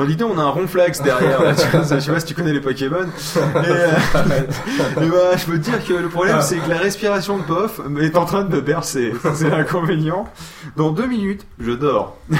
Dans 0.00 0.06
l'idée 0.06 0.24
on 0.24 0.38
a 0.38 0.42
un 0.42 0.48
ronflax 0.48 1.02
derrière, 1.02 1.42
là, 1.42 1.54
tu 1.54 1.66
vois, 1.66 1.84
ça, 1.84 1.98
je 1.98 2.06
sais 2.06 2.10
pas 2.10 2.20
si 2.20 2.24
tu 2.24 2.32
connais 2.32 2.54
les 2.54 2.62
Pokémon. 2.62 3.04
Et, 3.04 3.68
euh, 3.68 3.90
et 5.02 5.08
bah, 5.10 5.36
je 5.36 5.44
peux 5.44 5.58
te 5.58 5.64
dire 5.64 5.84
que 5.84 5.92
le 5.92 6.08
problème 6.08 6.38
c'est 6.40 6.56
que 6.56 6.70
la 6.70 6.78
respiration 6.78 7.36
de 7.36 7.42
Pof 7.42 7.82
est 8.00 8.16
en 8.16 8.24
train 8.24 8.44
de 8.44 8.48
me 8.56 8.62
bercer, 8.62 9.12
c'est 9.34 9.50
l'inconvénient. 9.50 10.26
Dans 10.78 10.90
deux 10.90 11.06
minutes, 11.06 11.44
je 11.58 11.72
dors. 11.72 12.16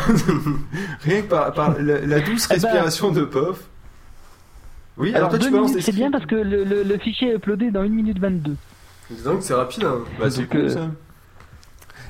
Rien 1.03 1.20
que 1.20 1.27
par, 1.27 1.53
par 1.53 1.74
la, 1.78 2.01
la 2.01 2.20
douce 2.20 2.49
Eh 2.51 2.55
ben, 2.55 2.62
respiration 2.62 3.11
de 3.11 3.24
Pof. 3.24 3.59
Oui, 4.97 5.11
alors, 5.11 5.28
Alors, 5.28 5.39
toi 5.39 5.39
tu 5.39 5.53
balances 5.53 5.78
c'est 5.81 5.95
bien 5.95 6.11
parce 6.11 6.24
que 6.24 6.37
le, 6.37 6.65
le, 6.65 6.82
le 6.82 6.99
fichier 6.99 7.28
est 7.32 7.35
uploadé 7.35 7.70
dans 7.70 7.82
1 7.82 7.89
minute 7.89 8.19
22. 8.19 8.57
Dis 9.11 9.23
donc, 9.23 9.43
c'est 9.43 9.53
rapide. 9.53 9.85
Hein. 9.85 9.99
Bah, 10.19 10.31
c'est 10.31 10.49
cool 10.49 10.61
euh, 10.61 10.69
ça. 10.70 10.89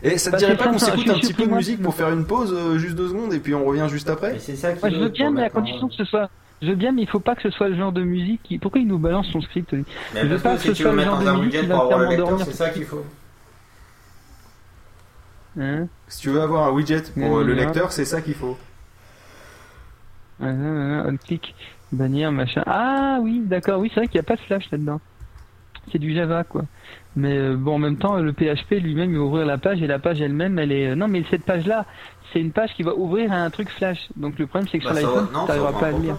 Et 0.02 0.18
ça 0.18 0.30
te 0.30 0.36
dirait 0.36 0.56
pas 0.56 0.68
qu'on 0.68 0.78
s'écoute 0.78 1.08
un 1.08 1.18
petit 1.18 1.34
peu 1.34 1.46
de 1.46 1.52
musique 1.54 1.82
pour 1.82 1.94
faire 1.94 2.10
une 2.10 2.24
pause, 2.26 2.54
euh, 2.54 2.78
juste 2.78 2.96
deux 2.96 3.08
secondes, 3.08 3.34
et 3.34 3.40
puis 3.40 3.54
on 3.54 3.64
revient 3.64 3.86
juste 3.88 4.08
après 4.08 4.38
c'est 4.38 4.56
ça 4.56 4.74
Moi, 4.80 4.90
je 4.90 4.96
veux 4.96 5.08
bien, 5.08 5.30
mais 5.30 5.44
à 5.44 5.50
condition 5.50 5.88
que 5.88 5.94
ce 5.94 6.04
soit. 6.04 6.30
Je 6.62 6.68
veux 6.68 6.74
bien, 6.74 6.92
mais 6.92 7.02
il 7.02 7.08
faut 7.08 7.20
pas 7.20 7.34
que 7.34 7.42
ce 7.42 7.50
soit 7.50 7.68
le 7.68 7.76
genre 7.76 7.92
de 7.92 8.02
musique 8.02 8.42
qui. 8.42 8.58
Pourquoi 8.58 8.80
il 8.80 8.86
nous 8.86 8.98
balance 8.98 9.26
son 9.28 9.40
script 9.40 9.72
lui 9.72 9.84
Mais 10.14 10.22
Je 10.22 10.26
veux 10.26 10.38
pas 10.38 10.56
que 10.56 10.62
ce 10.62 10.68
tu 10.72 10.82
soit 10.82 10.90
veux 10.90 10.98
le 10.98 11.04
genre 11.04 11.18
de 11.18 11.26
un 11.26 11.38
musique 11.38 11.44
widget 11.54 11.60
qui 11.62 11.66
va 11.68 11.88
faire 11.88 11.98
m'endormir. 11.98 12.46
c'est 12.46 12.52
ça 12.52 12.70
qu'il 12.70 12.84
faut. 12.84 13.04
Hein 15.58 15.86
Si 16.08 16.20
tu 16.20 16.30
veux 16.30 16.40
avoir 16.40 16.68
un 16.68 16.72
widget 16.72 17.02
pour 17.14 17.38
euh, 17.38 17.44
le 17.44 17.54
lecteur, 17.54 17.92
c'est 17.92 18.04
ça 18.04 18.20
qu'il 18.20 18.34
faut. 18.34 18.58
Ouais, 20.40 20.48
on 20.48 21.16
bannière, 21.92 22.32
machin. 22.32 22.62
Ah 22.66 23.18
oui, 23.20 23.42
d'accord, 23.44 23.80
oui, 23.80 23.90
c'est 23.92 24.00
vrai 24.00 24.06
qu'il 24.06 24.20
n'y 24.20 24.24
a 24.24 24.28
pas 24.28 24.36
de 24.36 24.40
flash 24.40 24.70
là-dedans. 24.70 25.00
C'est 25.90 25.98
du 25.98 26.14
Java, 26.14 26.44
quoi. 26.44 26.64
Mais 27.16 27.36
euh, 27.36 27.56
bon, 27.56 27.74
en 27.74 27.78
même 27.78 27.96
temps, 27.96 28.16
le 28.18 28.32
PHP 28.32 28.72
lui-même, 28.80 29.10
il 29.12 29.18
va 29.18 29.24
ouvrir 29.24 29.44
la 29.46 29.58
page 29.58 29.82
et 29.82 29.86
la 29.86 29.98
page 29.98 30.20
elle-même, 30.20 30.58
elle 30.58 30.70
est. 30.72 30.90
euh, 30.90 30.94
Non, 30.94 31.08
mais 31.08 31.24
cette 31.30 31.44
page-là, 31.44 31.84
c'est 32.32 32.40
une 32.40 32.52
page 32.52 32.72
qui 32.74 32.82
va 32.84 32.94
ouvrir 32.94 33.32
à 33.32 33.36
un 33.36 33.50
truc 33.50 33.68
flash. 33.70 33.98
Donc 34.16 34.38
le 34.38 34.46
problème, 34.46 34.68
c'est 34.70 34.78
que 34.78 34.84
Bah, 34.84 34.94
sur 34.94 35.08
l'iPhone, 35.08 35.28
tu 35.32 35.36
n'arriveras 35.48 35.72
pas 35.72 35.86
à 35.88 35.90
pas 35.92 35.98
lire. 35.98 36.16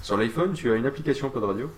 Sur 0.00 0.16
l'iPhone, 0.16 0.52
tu 0.52 0.70
as 0.70 0.76
une 0.76 0.86
application 0.86 1.28
Pod 1.30 1.42
Radio. 1.44 1.70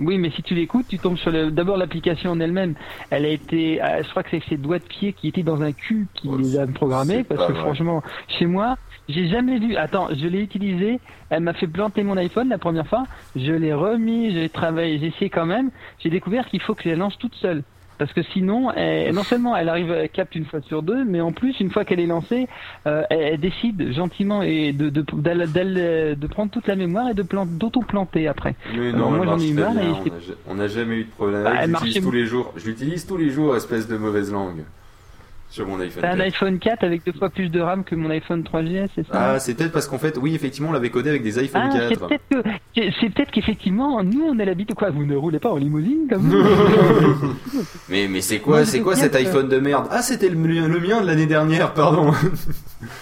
Oui, 0.00 0.16
mais 0.16 0.30
si 0.30 0.42
tu 0.44 0.54
l'écoutes, 0.54 0.86
tu 0.88 0.98
tombes 0.98 1.16
sur 1.18 1.30
le. 1.32 1.50
D'abord, 1.50 1.76
l'application 1.76 2.30
en 2.30 2.38
elle-même, 2.40 2.74
elle 3.10 3.24
a 3.24 3.28
été. 3.30 3.82
euh, 3.82 4.02
Je 4.04 4.08
crois 4.10 4.22
que 4.22 4.30
c'est 4.30 4.42
ses 4.48 4.56
doigts 4.56 4.78
de 4.78 4.84
pied 4.84 5.12
qui 5.12 5.26
étaient 5.26 5.42
dans 5.42 5.60
un 5.60 5.72
cul 5.72 6.06
qui 6.14 6.28
les 6.28 6.56
a 6.56 6.66
programmés, 6.68 7.24
parce 7.24 7.44
que 7.48 7.52
vrai. 7.52 7.60
franchement, 7.62 8.02
chez 8.28 8.46
moi, 8.46 8.76
j'ai 9.08 9.28
jamais 9.28 9.58
vu. 9.58 9.76
Attends, 9.76 10.08
je 10.14 10.26
l'ai 10.26 10.40
utilisé. 10.42 11.00
Elle 11.30 11.42
m'a 11.42 11.52
fait 11.54 11.66
planter 11.66 12.02
mon 12.02 12.16
iPhone 12.16 12.48
la 12.48 12.58
première 12.58 12.86
fois. 12.86 13.04
Je 13.36 13.52
l'ai 13.52 13.72
remis, 13.72 14.32
j'ai 14.32 14.48
travaillé, 14.48 14.98
j'ai 14.98 15.06
essayé 15.06 15.30
quand 15.30 15.46
même. 15.46 15.70
J'ai 15.98 16.10
découvert 16.10 16.46
qu'il 16.46 16.60
faut 16.60 16.74
que 16.74 16.82
je 16.84 16.90
la 16.90 16.96
lance 16.96 17.16
toute 17.18 17.34
seule. 17.36 17.62
Parce 17.98 18.12
que 18.12 18.22
sinon, 18.22 18.70
elle- 18.70 19.12
non 19.12 19.24
seulement 19.24 19.56
elle 19.56 19.68
arrive, 19.68 19.90
elle 19.90 20.08
capte 20.08 20.36
une 20.36 20.44
fois 20.44 20.60
sur 20.60 20.84
deux, 20.84 21.04
mais 21.04 21.20
en 21.20 21.32
plus, 21.32 21.58
une 21.58 21.68
fois 21.68 21.84
qu'elle 21.84 21.98
est 21.98 22.06
lancée, 22.06 22.46
euh, 22.86 23.02
elle, 23.10 23.20
elle 23.20 23.40
décide 23.40 23.90
gentiment 23.92 24.40
et 24.42 24.72
de, 24.72 24.88
de, 24.88 25.00
de 25.02 26.26
prendre 26.28 26.50
toute 26.52 26.68
la 26.68 26.76
mémoire 26.76 27.08
et 27.10 27.14
de 27.14 27.22
plan- 27.24 27.44
d'auto-planter 27.44 28.28
après. 28.28 28.54
Mais 28.76 28.90
Alors 28.90 29.10
non, 29.10 29.16
moi 29.16 29.26
j'en 29.26 29.38
ai 29.40 29.48
eu 29.48 29.52
marre 29.54 29.72
on 30.48 30.54
n'a 30.54 30.68
jamais 30.68 30.96
eu 30.98 31.04
de 31.04 31.10
problème 31.10 31.42
Bah, 31.42 31.54
je 31.62 31.66
l'utilise 31.70 32.02
tous 32.04 32.10
les 32.12 32.26
jours. 32.26 32.52
Je 32.56 32.66
l'utilise 32.66 33.04
tous 33.06 33.16
les 33.16 33.30
jours, 33.30 33.56
espèce 33.56 33.88
de 33.88 33.96
mauvaise 33.96 34.32
langue. 34.32 34.62
Sur 35.50 35.66
mon 35.66 35.80
iPhone. 35.80 36.02
T'as 36.02 36.08
un 36.12 36.16
4. 36.16 36.20
iPhone 36.26 36.58
4 36.58 36.84
avec 36.84 37.04
deux 37.06 37.12
fois 37.12 37.30
plus 37.30 37.48
de 37.48 37.60
RAM 37.60 37.82
que 37.84 37.94
mon 37.94 38.10
iPhone 38.10 38.42
3GS, 38.42 38.88
c'est 38.94 39.06
ça? 39.06 39.12
Ah, 39.14 39.38
c'est 39.38 39.54
peut-être 39.54 39.72
parce 39.72 39.86
qu'en 39.88 39.98
fait, 39.98 40.18
oui, 40.20 40.34
effectivement, 40.34 40.68
on 40.68 40.72
l'avait 40.72 40.90
codé 40.90 41.08
avec 41.08 41.22
des 41.22 41.38
iPhone 41.38 41.62
Ah, 41.64 41.70
c'est 41.88 41.96
4. 41.96 42.06
peut-être 42.08 42.22
que 42.30 42.48
c'est 42.74 42.92
c'est 43.00 43.08
peut-être 43.10 43.30
qu'effectivement 43.30 44.02
nous 44.02 44.22
on 44.22 44.38
a 44.38 44.44
l'habitude 44.44 44.76
quoi 44.76 44.90
vous 44.90 45.04
ne 45.06 45.16
roulez 45.16 45.38
pas 45.38 45.50
en 45.50 45.56
limousine 45.56 46.06
comme 46.10 46.28
nous 46.28 46.44
Mais, 47.88 48.06
mais 48.08 48.20
c'est 48.20 48.38
quoi, 48.40 48.64
c'est 48.64 48.80
quoi 48.80 48.94
cet 48.94 49.14
iPhone 49.16 49.48
de 49.48 49.58
merde? 49.58 49.86
Ah, 49.90 50.02
c'était 50.02 50.28
le, 50.28 50.36
mien- 50.36 50.68
le 50.68 50.80
mien 50.80 51.00
de 51.00 51.06
l'année 51.06 51.26
dernière, 51.26 51.72
pardon. 51.74 52.12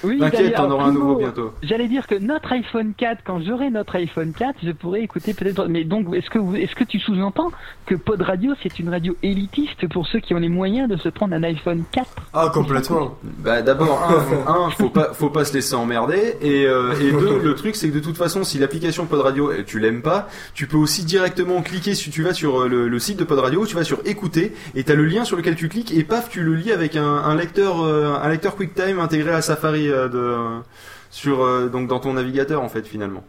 Oui, 0.05 0.19
T'inquiète, 0.21 0.55
t'en 0.55 0.71
auras 0.71 0.87
un 0.87 0.93
nouveau 0.93 1.17
bientôt. 1.17 1.53
J'allais 1.63 1.89
dire 1.89 2.07
que 2.07 2.15
notre 2.15 2.53
iPhone 2.53 2.93
4, 2.97 3.23
quand 3.25 3.41
j'aurai 3.43 3.71
notre 3.71 3.97
iPhone 3.97 4.33
4, 4.33 4.61
je 4.63 4.71
pourrais 4.71 5.03
écouter 5.03 5.35
peut-être. 5.35 5.67
Mais 5.67 5.85
donc, 5.85 6.15
est-ce 6.15 6.31
que 6.31 6.39
vous, 6.39 6.55
est-ce 6.57 6.75
que 6.75 6.85
tu 6.85 6.99
sous-entends 7.01 7.51
que 7.87 7.95
Pod 7.95 8.23
Radio, 8.23 8.53
c'est 8.63 8.79
une 8.79 8.89
radio 8.89 9.17
élitiste 9.23 9.89
pour 9.89 10.07
ceux 10.07 10.21
qui 10.21 10.35
ont 10.35 10.39
les 10.39 10.49
moyens 10.49 10.89
de 10.89 10.97
se 10.97 11.09
prendre 11.09 11.35
un 11.35 11.43
iPhone 11.43 11.83
4 11.93 12.07
Ah, 12.39 12.51
complètement. 12.53 13.17
Bah 13.39 13.63
d'abord 13.63 13.99
un, 14.47 14.67
un, 14.67 14.71
faut 14.71 14.91
pas 14.91 15.15
faut 15.15 15.31
pas 15.31 15.47
se 15.47 15.55
laisser 15.55 15.75
emmerder 15.75 16.37
et 16.43 16.67
euh, 16.67 16.93
et 17.01 17.11
deux 17.11 17.39
le 17.39 17.55
truc 17.55 17.77
c'est 17.77 17.89
que 17.89 17.95
de 17.95 18.01
toute 18.01 18.19
façon 18.19 18.45
si 18.45 18.59
l'application 18.59 19.07
Pod 19.07 19.21
Radio 19.21 19.51
euh, 19.51 19.65
tu 19.67 19.79
l'aimes 19.79 20.03
pas 20.03 20.29
tu 20.53 20.67
peux 20.67 20.77
aussi 20.77 21.05
directement 21.05 21.63
cliquer 21.63 21.95
si 21.95 22.11
tu 22.11 22.23
vas 22.23 22.35
sur 22.35 22.61
euh, 22.63 22.69
le, 22.69 22.89
le 22.89 22.99
site 22.99 23.19
de 23.19 23.25
Pod 23.25 23.39
Radio 23.39 23.65
tu 23.65 23.75
vas 23.75 23.85
sur 23.85 24.01
écouter 24.05 24.53
et 24.75 24.85
t'as 24.85 24.95
le 24.95 25.07
lien 25.07 25.25
sur 25.25 25.39
lequel 25.39 25.55
tu 25.57 25.71
cliques 25.71 25.95
et 25.97 26.05
paf 26.05 26.29
tu 26.29 26.43
le 26.43 26.55
lis 26.57 26.73
avec 26.73 26.95
un, 26.97 27.07
un 27.07 27.35
lecteur 27.35 27.83
euh, 27.83 28.13
un 28.23 28.29
lecteur 28.29 28.55
QuickTime 28.55 28.99
intégré 29.01 29.31
à 29.33 29.41
Safari 29.41 29.89
euh, 29.91 30.09
de 30.09 30.63
sur 31.11 31.71
donc 31.71 31.89
dans 31.89 32.01
ton 32.01 32.13
navigateur 32.13 32.63
en 32.63 32.69
fait 32.69 32.87
finalement 32.87 33.25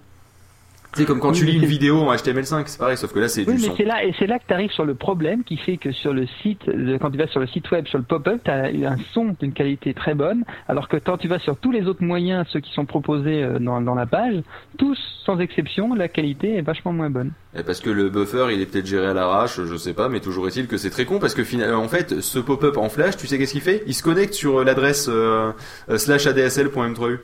c'est 0.98 1.06
comme 1.06 1.20
quand 1.20 1.32
Oui, 1.32 1.38
tu 1.40 1.46
lis 1.46 1.56
une 1.56 1.66
vidéo 1.66 1.98
en 2.02 2.14
HTML5 2.14 2.64
c'est 2.66 2.78
pareil 2.80 2.98
sauf 2.98 3.14
que 3.14 3.20
là 3.20 3.28
c'est 3.28 3.48
Oui, 3.48 3.56
du 3.56 3.62
mais 3.62 3.68
son 3.68 3.76
c'est 3.76 3.84
là, 3.84 4.04
et 4.04 4.14
c'est 4.20 4.28
là 4.28 4.40
que 4.40 4.44
tu 4.48 4.54
arrives 4.54 4.72
sur 4.72 4.86
le 4.86 4.96
problème 4.96 5.44
qui 5.44 5.58
fait 5.58 5.78
que 5.78 5.92
sur 5.92 6.14
le 6.14 6.26
site, 6.42 6.68
euh, 6.68 6.98
quand 7.00 7.12
tu 7.12 7.18
vas 7.18 7.28
sur 7.28 7.40
le 7.40 7.48
site 7.48 7.70
web, 7.72 7.88
sur 7.88 7.98
le 7.98 8.04
pop-up, 8.04 8.42
tu 8.44 8.52
as 8.52 8.66
un 8.66 8.98
son 9.14 9.36
d'une 9.40 9.54
qualité 9.54 9.94
très 9.94 10.14
bonne, 10.14 10.44
alors 10.68 10.88
que 10.88 10.98
quand 10.98 11.18
tu 11.18 11.28
vas 11.28 11.40
sur 11.40 11.58
tous 11.58 11.72
les 11.72 11.86
autres 11.88 12.04
moyens, 12.04 12.46
ceux 12.52 12.60
qui 12.60 12.72
sont 12.74 12.86
proposés 12.86 13.44
euh, 13.44 13.60
dans, 13.60 13.82
dans 13.82 13.96
la 13.96 14.06
page, 14.06 14.36
tous, 14.78 14.98
sans 15.26 15.40
exception, 15.40 15.94
la 15.94 16.08
qualité 16.08 16.56
est 16.56 16.62
vachement 16.62 16.94
moins 16.94 17.10
bonne. 17.10 17.32
Et 17.58 17.64
parce 17.64 17.80
que 17.80 17.90
le 17.90 18.10
buffer 18.10 18.48
il 18.54 18.62
est 18.62 18.66
peut-être 18.66 18.86
géré 18.86 19.08
à 19.08 19.14
l'arrache, 19.14 19.60
je 19.64 19.76
sais 19.76 19.94
pas, 19.94 20.10
mais 20.10 20.20
toujours 20.20 20.48
est-il 20.48 20.68
que 20.68 20.78
c'est 20.78 20.90
très 20.90 21.06
con 21.06 21.20
parce 21.20 21.34
que 21.34 21.44
finalement 21.44 21.82
en 21.82 21.88
fait 21.88 22.22
ce 22.22 22.40
pop-up 22.40 22.78
en 22.78 22.90
flash, 22.90 23.18
tu 23.18 23.28
sais 23.28 23.38
qu'est-ce 23.38 23.54
qu'il 23.54 23.62
fait? 23.62 23.84
Il 23.88 23.94
se 23.94 24.04
connecte 24.04 24.34
sur 24.34 24.64
l'adresse 24.64 25.08
euh, 25.10 25.52
euh, 25.90 25.98
slash 25.98 26.28
adsl.m3u. 26.28 27.20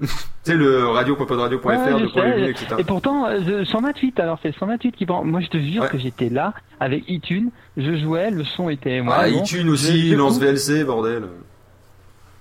tu 0.00 0.06
sais 0.44 0.54
le 0.54 0.86
radio.podradio.fr 0.88 1.66
Ouais, 1.66 2.02
de 2.02 2.08
sais. 2.08 2.36
lunettes, 2.36 2.50
etc. 2.62 2.74
Et 2.78 2.84
pourtant, 2.84 3.26
euh, 3.26 3.38
je- 3.46 3.64
128, 3.64 4.18
alors 4.20 4.38
c'est 4.42 4.54
128 4.56 4.92
qui 4.92 5.06
prend. 5.06 5.24
Moi, 5.24 5.40
je 5.40 5.48
te 5.48 5.58
jure 5.58 5.88
que 5.88 5.98
j'étais 5.98 6.28
là 6.28 6.52
avec 6.80 7.04
iTunes, 7.08 7.50
je 7.76 7.96
jouais, 7.98 8.30
le 8.30 8.44
son 8.44 8.68
était. 8.68 9.00
Ah, 9.06 9.20
vraiment- 9.22 9.42
iTunes 9.42 9.68
aussi, 9.68 10.10
Je- 10.10 10.16
lance 10.16 10.38
VLC, 10.38 10.84
bordel. 10.84 11.24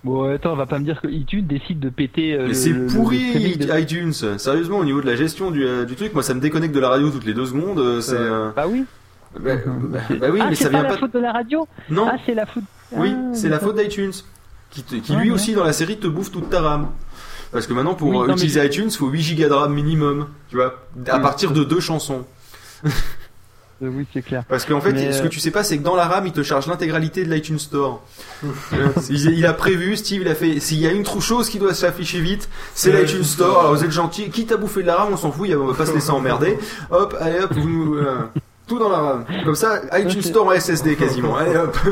Bon, 0.03 0.33
attends, 0.33 0.51
on 0.51 0.55
va 0.57 0.65
pas 0.65 0.79
me 0.79 0.83
dire 0.83 0.99
que 0.99 1.07
iTunes 1.07 1.45
décide 1.47 1.79
de 1.79 1.87
péter. 1.89 2.33
euh, 2.33 2.47
Mais 2.47 2.53
c'est 2.53 2.73
pourri 2.87 3.55
de- 3.55 3.79
iTunes. 3.79 4.11
Sérieusement, 4.37 4.79
au 4.79 4.83
niveau 4.83 4.99
de 4.99 5.05
la 5.05 5.15
gestion 5.15 5.49
du, 5.49 5.63
euh, 5.65 5.85
du 5.85 5.95
truc, 5.95 6.13
moi 6.13 6.23
ça 6.23 6.33
me 6.33 6.41
déconnecte 6.41 6.75
de 6.75 6.79
la 6.81 6.89
radio 6.89 7.09
toutes 7.09 7.25
les 7.25 7.33
deux 7.33 7.45
secondes. 7.45 7.79
euh, 7.79 8.01
C'est. 8.01 8.15
euh, 8.17 8.49
Bah 8.53 8.65
oui. 8.67 8.83
Bah, 9.39 9.55
bah- 9.65 9.99
bah 10.19 10.27
oui, 10.31 10.39
ah, 10.43 10.47
mais 10.49 10.55
c'est 10.55 10.65
ça 10.65 10.69
pas 10.69 10.79
vient 10.79 10.83
la 10.83 10.89
pas. 10.93 10.97
faute 10.97 11.13
de 11.13 11.19
la 11.19 11.31
radio 11.31 11.67
Non. 11.89 12.07
Ah, 12.11 12.17
c'est 12.25 12.33
la 12.35 12.45
faute. 12.45 12.63
Oui, 12.91 13.15
Ah, 13.15 13.29
c'est 13.33 13.47
la 13.49 13.59
faute 13.59 13.77
d'iTunes. 13.77 14.11
Qui, 14.69 14.83
te- 14.83 14.95
qui 14.95 15.13
Ah, 15.15 15.19
lui 15.21 15.29
ouais. 15.29 15.35
aussi 15.35 15.53
dans 15.53 15.63
la 15.63 15.71
série 15.73 15.97
te 15.97 16.07
bouffe 16.07 16.31
toute 16.31 16.49
ta 16.49 16.59
RAM. 16.61 16.87
Parce 17.53 17.67
que 17.67 17.73
maintenant 17.73 17.93
pour 17.93 18.09
Oui, 18.09 18.17
euh, 18.17 18.27
non, 18.27 18.33
utiliser 18.33 18.65
iTunes, 18.65 18.89
faut 18.91 19.07
8 19.07 19.21
gigas 19.21 19.47
de 19.49 19.53
RAM 19.53 19.73
minimum, 19.73 20.27
tu 20.49 20.55
vois, 20.57 20.83
à 21.07 21.15
Oui. 21.17 21.21
partir 21.21 21.51
de 21.51 21.63
deux 21.63 21.79
chansons. 21.79 22.25
Euh, 22.85 22.89
Oui, 23.89 24.05
c'est 24.13 24.21
clair. 24.21 24.43
Parce 24.47 24.63
qu'en 24.65 24.79
fait, 24.79 24.93
Mais, 24.93 25.11
ce 25.11 25.19
euh, 25.19 25.23
que 25.23 25.27
tu 25.27 25.39
sais 25.41 25.51
pas, 25.51 25.63
c'est 25.63 25.77
que 25.77 25.83
dans 25.83 25.95
la 25.95 26.07
RAM, 26.07 26.25
il 26.25 26.31
te 26.31 26.41
charge 26.41 26.67
l'intégralité 26.67 27.25
de 27.25 27.29
l'iTunes 27.33 27.59
Store. 27.59 28.01
Euh, 28.45 28.47
il, 29.09 29.29
il 29.31 29.45
a 29.45 29.51
prévu, 29.53 29.97
Steve, 29.97 30.21
il 30.21 30.27
a 30.29 30.35
fait, 30.35 30.59
s'il 30.61 30.79
y 30.79 30.87
a 30.87 30.91
une 30.91 31.03
trou 31.03 31.19
chose 31.21 31.49
qui 31.49 31.59
doit 31.59 31.73
s'afficher 31.73 32.19
vite, 32.21 32.47
c'est 32.73 32.93
Ouais, 32.93 33.01
l'iTunes 33.03 33.23
Store. 33.25 33.59
Alors 33.59 33.75
vous 33.75 33.83
êtes 33.83 33.91
gentil, 33.91 34.29
quitte 34.29 34.51
à 34.53 34.57
bouffer 34.57 34.81
de 34.83 34.87
la 34.87 34.95
RAM, 34.95 35.09
on 35.11 35.17
s'en 35.17 35.31
fout, 35.31 35.49
on 35.53 35.65
va 35.65 35.73
pas 35.73 35.85
se 35.85 35.93
laisser 35.93 36.11
emmerder. 36.11 36.57
Hop, 36.91 37.15
allez 37.19 37.39
hop, 37.41 37.53
vous 37.53 37.67
nous, 37.69 37.95
euh, 37.95 38.19
tout 38.67 38.79
dans 38.79 38.89
la 38.89 38.99
RAM. 38.99 39.25
Comme 39.43 39.55
ça, 39.55 39.81
iTunes. 39.99 40.21
Store 40.21 40.47
en 40.47 40.51
SSD 40.57 40.95
quasiment. 40.95 41.35
Allez 41.35 41.55
hop. 41.57 41.77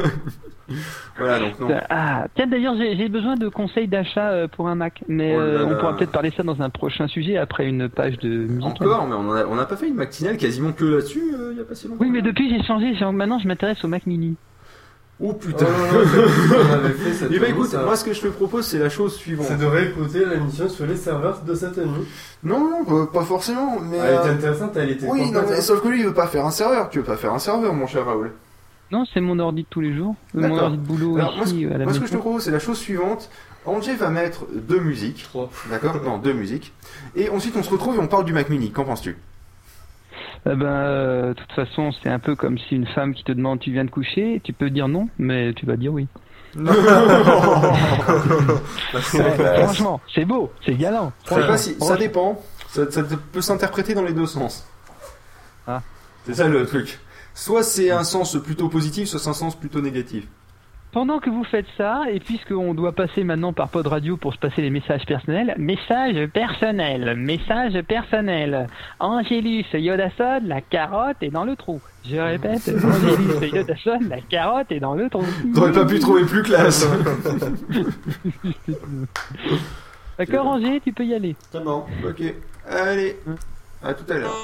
Voilà, 1.21 1.39
donc 1.39 1.59
non. 1.59 1.67
Ah, 1.89 2.25
tiens 2.35 2.47
d'ailleurs 2.47 2.75
j'ai 2.77 3.09
besoin 3.09 3.35
de 3.35 3.47
conseils 3.49 3.87
d'achat 3.87 4.29
euh, 4.29 4.47
pour 4.47 4.67
un 4.67 4.75
Mac, 4.75 5.03
mais 5.07 5.33
Oh 5.35 5.39
euh, 5.39 5.65
on 5.65 5.79
pourra 5.79 5.95
peut-être 5.95 6.11
parler 6.11 6.31
ça 6.35 6.43
dans 6.43 6.61
un 6.61 6.69
prochain 6.69 7.07
sujet 7.07 7.37
après 7.37 7.67
une 7.67 7.89
page 7.89 8.17
de 8.19 8.29
musique. 8.29 8.81
Encore, 8.81 9.07
mais 9.07 9.15
on 9.15 9.55
n'a 9.55 9.65
pas 9.65 9.75
fait 9.75 9.87
une 9.87 9.95
matinale 9.95 10.37
quasiment 10.37 10.71
que 10.71 10.85
là-dessus 10.85 11.33
euh, 11.33 11.49
il 11.53 11.57
y 11.57 11.61
a 11.61 11.63
pas 11.63 11.75
si 11.75 11.87
longtemps. 11.87 12.03
Oui, 12.03 12.09
mais 12.09 12.21
depuis 12.21 12.49
j'ai 12.49 12.63
changé. 12.63 12.93
Maintenant 13.11 13.39
je 13.39 13.47
m'intéresse 13.47 13.83
au 13.83 13.87
Mac 13.87 14.05
Mini. 14.05 14.35
Oh 15.23 15.33
putain. 15.33 15.67
on 15.91 16.73
avait 16.73 16.93
fait 16.93 17.13
cette 17.13 17.29
ben 17.29 17.41
nuit, 17.41 17.49
écoute, 17.49 17.67
ça. 17.67 17.83
moi 17.83 17.95
ce 17.95 18.03
que 18.03 18.13
je 18.13 18.21
te 18.21 18.27
propose 18.27 18.65
c'est 18.65 18.79
la 18.79 18.89
chose 18.89 19.15
suivante. 19.15 19.45
C'est 19.47 19.59
de 19.59 19.65
réécouter 19.65 20.25
l'émission 20.25 20.67
sur 20.67 20.87
les 20.87 20.95
serveurs 20.95 21.41
de 21.45 21.53
cette 21.53 21.77
nuit. 21.77 22.07
Non, 22.43 22.59
non, 22.59 22.85
pas- 22.85 23.19
pas 23.19 23.25
forcément, 23.25 23.79
mais. 23.79 23.97
Elle 23.97 24.15
était 24.15 24.29
intéressante, 24.29 24.71
elle 24.77 24.89
était 24.89 25.05
Oui, 25.07 25.31
non, 25.31 25.41
mais 25.47 25.61
sauf 25.61 25.81
que 25.83 25.89
lui 25.89 25.99
il 25.99 26.05
veut 26.07 26.13
pas 26.13 26.27
faire 26.27 26.45
un 26.45 26.51
serveur. 26.51 26.89
Tu 26.89 26.99
veux 26.99 27.05
pas 27.05 27.17
faire 27.17 27.33
un 27.33 27.39
serveur, 27.39 27.71
mon 27.73 27.85
cher 27.85 28.05
Raoul. 28.05 28.31
Non, 28.91 29.05
c'est 29.13 29.21
mon 29.21 29.39
ordi 29.39 29.63
de 29.63 29.67
tous 29.69 29.81
les 29.81 29.93
jours. 29.95 30.15
Mon 30.33 30.57
ordi 30.57 30.77
de 30.77 30.81
boulot 30.81 31.15
Alors, 31.15 31.35
moi, 31.37 31.45
ici 31.45 31.65
ce, 31.67 31.73
à 31.73 31.77
la 31.77 31.85
moi, 31.85 31.93
ce 31.93 31.99
que 31.99 32.07
je 32.07 32.11
te 32.11 32.17
propose, 32.17 32.43
c'est 32.43 32.51
la 32.51 32.59
chose 32.59 32.77
suivante. 32.77 33.29
Angé 33.65 33.95
va 33.95 34.09
mettre 34.09 34.45
deux 34.53 34.79
musiques. 34.79 35.29
D'accord 35.69 36.01
Non, 36.03 36.17
deux 36.17 36.33
musiques. 36.33 36.73
Et 37.15 37.29
ensuite, 37.29 37.55
on 37.55 37.63
se 37.63 37.69
retrouve 37.69 37.95
et 37.95 37.99
on 37.99 38.07
parle 38.07 38.25
du 38.25 38.33
Mac 38.33 38.49
Mini. 38.49 38.71
Qu'en 38.71 38.83
penses-tu? 38.83 39.17
Eh 40.45 40.55
ben, 40.55 40.65
euh, 40.65 41.29
de 41.29 41.33
toute 41.33 41.51
façon, 41.51 41.91
c'est 42.01 42.09
un 42.09 42.17
peu 42.17 42.35
comme 42.35 42.57
si 42.57 42.75
une 42.75 42.87
femme 42.87 43.13
qui 43.13 43.23
te 43.23 43.31
demande 43.31 43.59
tu 43.59 43.71
viens 43.71 43.85
de 43.85 43.91
coucher, 43.91 44.41
tu 44.43 44.53
peux 44.53 44.71
dire 44.71 44.87
non, 44.87 45.07
mais 45.19 45.53
tu 45.53 45.67
vas 45.67 45.77
dire 45.77 45.93
oui. 45.93 46.07
Non. 46.55 46.71
Ouais, 48.93 49.63
franchement, 49.63 50.01
c'est 50.13 50.25
beau, 50.25 50.51
c'est 50.65 50.75
galant. 50.75 51.13
Pas 51.29 51.57
si, 51.57 51.75
ça 51.79 51.95
dépend. 51.95 52.41
Ça, 52.67 52.89
ça 52.91 53.03
peut 53.03 53.41
s'interpréter 53.41 53.93
dans 53.93 54.03
les 54.03 54.13
deux 54.13 54.25
sens. 54.25 54.67
Ah. 55.67 55.81
C'est 56.25 56.33
ça 56.35 56.47
le 56.47 56.65
truc. 56.65 56.99
Soit 57.41 57.63
c'est 57.63 57.89
un 57.89 58.03
sens 58.03 58.37
plutôt 58.37 58.69
positif, 58.69 59.07
soit 59.07 59.17
c'est 59.19 59.31
un 59.31 59.33
sens 59.33 59.55
plutôt 59.55 59.81
négatif. 59.81 60.27
Pendant 60.91 61.17
que 61.17 61.31
vous 61.31 61.43
faites 61.43 61.65
ça, 61.75 62.03
et 62.11 62.19
puisqu'on 62.19 62.75
doit 62.75 62.91
passer 62.91 63.23
maintenant 63.23 63.51
par 63.51 63.69
pod 63.69 63.87
radio 63.87 64.15
pour 64.15 64.31
se 64.31 64.37
passer 64.37 64.61
les 64.61 64.69
messages 64.69 65.07
personnels, 65.07 65.55
message 65.57 66.27
personnel, 66.27 67.15
message 67.15 67.81
personnel. 67.87 68.67
Angélus 68.99 69.65
Yodasson, 69.73 70.41
la 70.45 70.61
carotte 70.61 71.17
est 71.21 71.31
dans 71.31 71.43
le 71.43 71.55
trou. 71.55 71.81
Je 72.07 72.17
répète, 72.17 72.61
Angélus 72.85 73.55
Yodasson, 73.55 73.99
la 74.07 74.21
carotte 74.21 74.71
est 74.71 74.79
dans 74.79 74.93
le 74.93 75.09
trou. 75.09 75.25
T'aurais 75.55 75.71
pas 75.71 75.85
pu 75.85 75.97
trouver 75.97 76.25
plus 76.25 76.43
classe. 76.43 76.87
D'accord, 80.19 80.45
Angers, 80.45 80.79
tu 80.83 80.93
peux 80.93 81.05
y 81.05 81.15
aller. 81.15 81.35
C'est 81.51 81.63
bon. 81.63 81.85
Ok. 82.07 82.21
Allez. 82.69 83.17
À 83.81 83.95
tout 83.95 84.13
à 84.13 84.19
l'heure. 84.19 84.37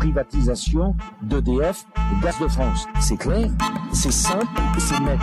Privatisation 0.00 0.96
d'EDF, 1.20 1.84
de 1.94 2.24
Gaz 2.24 2.38
de 2.40 2.48
France. 2.48 2.86
C'est 3.00 3.18
clair, 3.18 3.50
c'est 3.92 4.10
simple 4.10 4.46
et 4.74 4.80
c'est 4.80 4.98
net. 4.98 5.20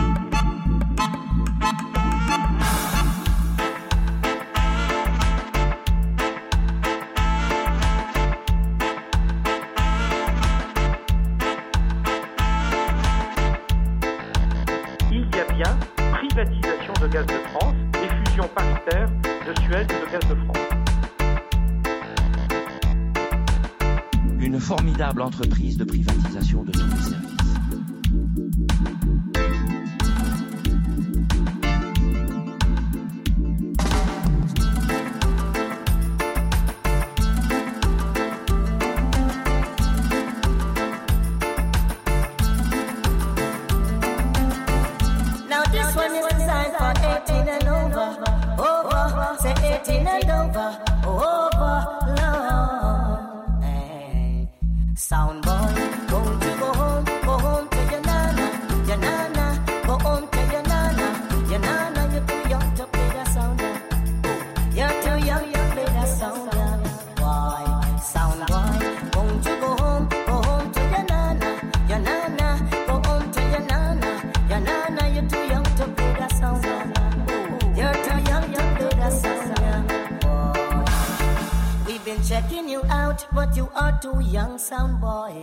Too 84.13 84.21
young, 84.31 84.57
sound 84.57 85.01
boy. 85.01 85.33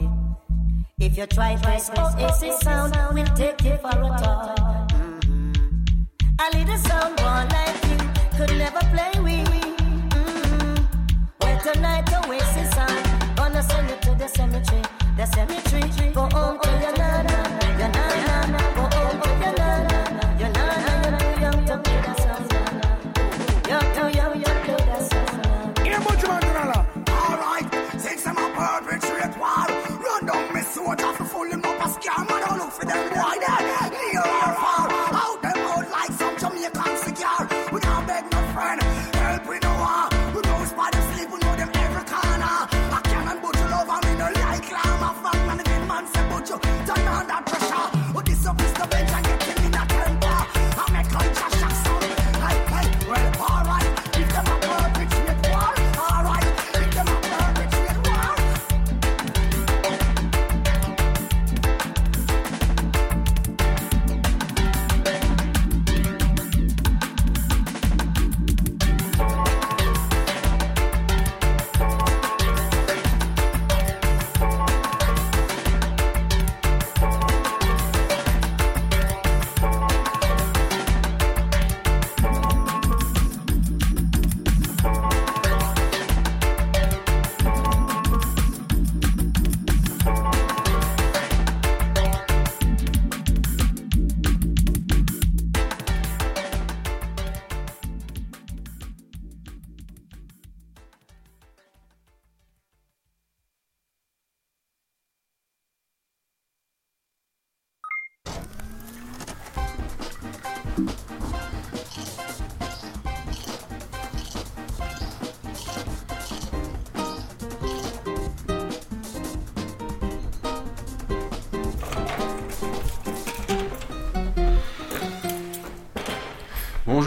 If 0.99 1.19
you 1.19 1.27
try 1.27 1.57
this 1.57 1.91
oh, 1.97 2.15
Oasis 2.19 2.61
sound, 2.61 2.97
we'll 3.13 3.25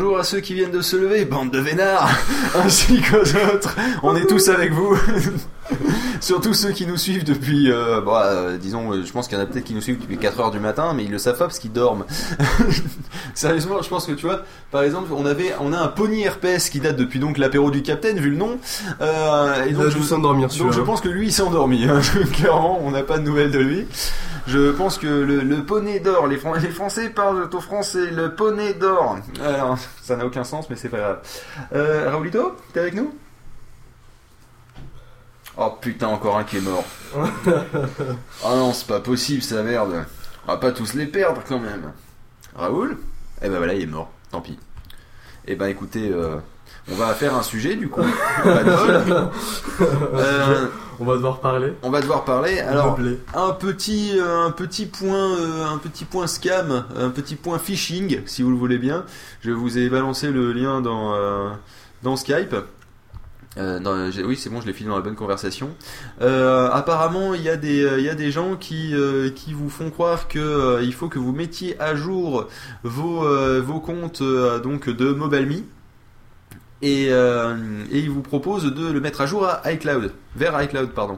Bonjour 0.08 0.22
à 0.22 0.24
ceux 0.24 0.40
qui 0.40 0.54
viennent 0.54 0.72
de 0.72 0.80
se 0.80 0.96
lever, 0.96 1.26
bande 1.26 1.52
de 1.52 1.60
vénards, 1.60 2.10
ainsi 2.56 3.02
qu'aux 3.02 3.18
autres. 3.54 3.76
On 4.04 4.16
est 4.16 4.26
tous 4.26 4.48
avec 4.48 4.72
vous. 4.72 4.98
Surtout 6.22 6.54
ceux 6.54 6.72
qui 6.72 6.88
nous 6.88 6.96
suivent 6.96 7.26
depuis, 7.26 7.70
euh, 7.70 8.00
bah, 8.00 8.24
euh, 8.28 8.58
disons, 8.58 8.94
euh, 8.94 9.04
je 9.06 9.12
pense 9.12 9.28
qu'il 9.28 9.38
y 9.38 9.42
en 9.42 9.44
a 9.44 9.48
peut-être 9.48 9.66
qui 9.66 9.74
nous 9.74 9.82
suivent 9.82 10.00
depuis 10.00 10.18
4 10.18 10.40
heures 10.40 10.52
du 10.52 10.62
matin, 10.62 10.94
mais 10.96 11.04
ils 11.04 11.12
le 11.12 11.18
savent 11.18 11.38
pas 11.38 11.44
parce 11.48 11.60
qu'ils 11.60 11.74
dorment. 11.74 12.06
Sérieusement, 13.34 13.82
je 13.82 13.90
pense 13.90 14.06
que 14.06 14.14
tu 14.14 14.26
vois, 14.26 14.44
par 14.72 14.84
exemple, 14.84 15.10
on 15.14 15.26
avait, 15.26 15.54
on 15.60 15.74
a 15.74 15.78
un 15.78 15.88
pony 15.90 16.26
RPS 16.26 16.70
qui 16.70 16.80
date 16.80 16.96
depuis 16.96 17.20
donc 17.20 17.38
l'apéro 17.38 17.70
du 17.70 17.82
Capitaine, 17.84 18.18
vu 18.18 18.30
le 18.30 18.38
nom. 18.38 18.58
Euh, 19.02 19.66
et 19.66 19.70
Il 19.72 19.76
donc 19.76 19.90
je 19.90 20.00
s'endormir, 20.02 20.48
Donc 20.48 20.72
je 20.72 20.82
pense 20.82 21.02
que 21.02 21.10
lui 21.10 21.28
il 21.28 21.34
s'est 21.34 21.42
endormi. 21.44 21.84
hein. 21.84 22.00
Clairement, 22.32 22.80
on 22.82 22.92
n'a 22.92 23.04
pas 23.04 23.18
de 23.18 23.24
nouvelles 23.24 23.52
de 23.52 23.60
lui. 23.60 23.86
Je 24.48 24.72
pense 24.72 24.98
que 24.98 25.08
le, 25.08 25.42
le 25.42 25.64
poney 25.66 26.00
d'or, 26.00 26.28
les, 26.28 26.38
Fran- 26.38 26.54
les 26.54 26.70
Français 26.70 27.10
parlent 27.10 27.50
au 27.52 27.60
français, 27.60 28.10
le 28.12 28.34
poney 28.34 28.74
d'or. 28.76 29.18
Alors, 29.46 29.78
ça 30.08 30.16
n'a 30.16 30.26
aucun 30.26 30.46
sens, 30.46 30.70
mais 30.70 30.78
c'est 30.78 30.88
pas 30.88 31.00
grave. 31.00 31.20
Euh, 31.74 32.10
Raoulito, 32.10 32.56
t'es 32.72 32.80
avec 32.80 32.94
nous? 32.94 33.14
Oh 35.58 35.74
putain, 35.82 36.08
encore 36.08 36.38
un 36.38 36.46
qui 36.46 36.58
est 36.58 36.62
mort. 36.62 36.86
oh 37.14 37.26
non, 38.46 38.72
c'est 38.72 38.88
pas 38.88 39.02
possible, 39.02 39.42
ça 39.42 39.64
merde. 39.64 40.06
On 40.48 40.54
va 40.54 40.58
pas 40.60 40.72
tous 40.72 40.94
les 40.94 41.08
perdre 41.08 41.42
quand 41.46 41.60
même. 41.60 41.92
Raoul? 42.56 42.98
Eh 43.42 43.50
ben 43.50 43.58
voilà, 43.58 43.74
il 43.74 43.82
est 43.82 43.88
mort. 43.88 44.10
Tant 44.32 44.40
pis. 44.40 44.58
Eh 45.46 45.56
ben 45.56 45.68
écoutez, 45.68 46.10
euh, 46.10 46.38
on 46.90 46.96
va 46.96 47.14
faire 47.14 47.36
un 47.36 47.44
sujet 47.44 47.76
du 47.76 47.90
coup. 47.90 48.02
Pas 48.44 48.64
de. 48.64 48.72
Euh, 49.80 50.68
On 51.00 51.06
va 51.06 51.16
devoir 51.16 51.40
parler. 51.40 51.74
on 51.84 51.90
va 51.90 52.02
devoir 52.02 52.26
parler. 52.26 52.60
Alors, 52.60 52.98
Meublé. 52.98 53.20
un 53.36 53.52
petit, 53.52 54.14
euh, 54.20 54.46
un 54.46 54.52
petit 54.52 54.86
point, 54.86 55.38
euh, 55.38 55.66
un 55.66 55.78
petit 55.78 56.06
point 56.06 56.28
scam, 56.28 56.86
un 56.96 57.10
petit 57.10 57.36
point 57.36 57.60
phishing, 57.60 58.22
si 58.26 58.42
vous 58.42 58.50
le 58.50 58.58
voulez 58.58 58.78
bien. 58.78 59.06
Je 59.42 59.52
vous 59.52 59.78
ai 59.78 59.90
balancé 59.90 60.32
le 60.32 60.52
lien 60.54 60.82
dans, 60.82 61.14
euh, 61.14 61.50
dans 62.04 62.16
Skype. 62.16 62.56
Euh, 63.58 64.12
oui, 64.26 64.36
c'est 64.36 64.50
bon, 64.50 64.62
je 64.62 64.68
l'ai 64.68 64.74
filé 64.74 64.90
dans 64.90 64.96
la 64.96 65.02
bonne 65.02 65.16
conversation. 65.16 65.70
Euh, 66.22 66.70
apparemment, 66.72 67.34
il 67.34 67.42
y 67.42 67.50
a 67.50 67.58
des, 67.58 67.88
il 67.98 68.04
y 68.04 68.10
a 68.10 68.16
des 68.16 68.32
gens 68.32 68.56
qui, 68.56 68.94
euh, 68.94 69.30
qui 69.32 69.54
vous 69.54 69.70
font 69.70 69.90
croire 69.90 70.28
que 70.28 70.80
il 70.84 70.94
faut 70.94 71.10
que 71.10 71.18
vous 71.20 71.32
mettiez 71.32 71.80
à 71.82 71.96
jour 71.96 72.48
vos, 72.84 73.26
vos 73.62 73.80
comptes 73.80 74.22
donc 74.22 74.90
de 74.90 75.12
MobileMe. 75.12 75.64
Et, 76.82 77.08
euh, 77.10 77.56
et 77.92 78.00
ils 78.00 78.10
vous 78.10 78.22
proposent 78.22 78.72
de 78.74 78.92
le 78.92 79.00
mettre 79.02 79.22
à 79.22 79.26
jour 79.26 79.46
à 79.46 79.72
iCloud, 79.72 80.14
vers 80.36 80.62
iCloud, 80.62 80.92
pardon. 80.92 81.18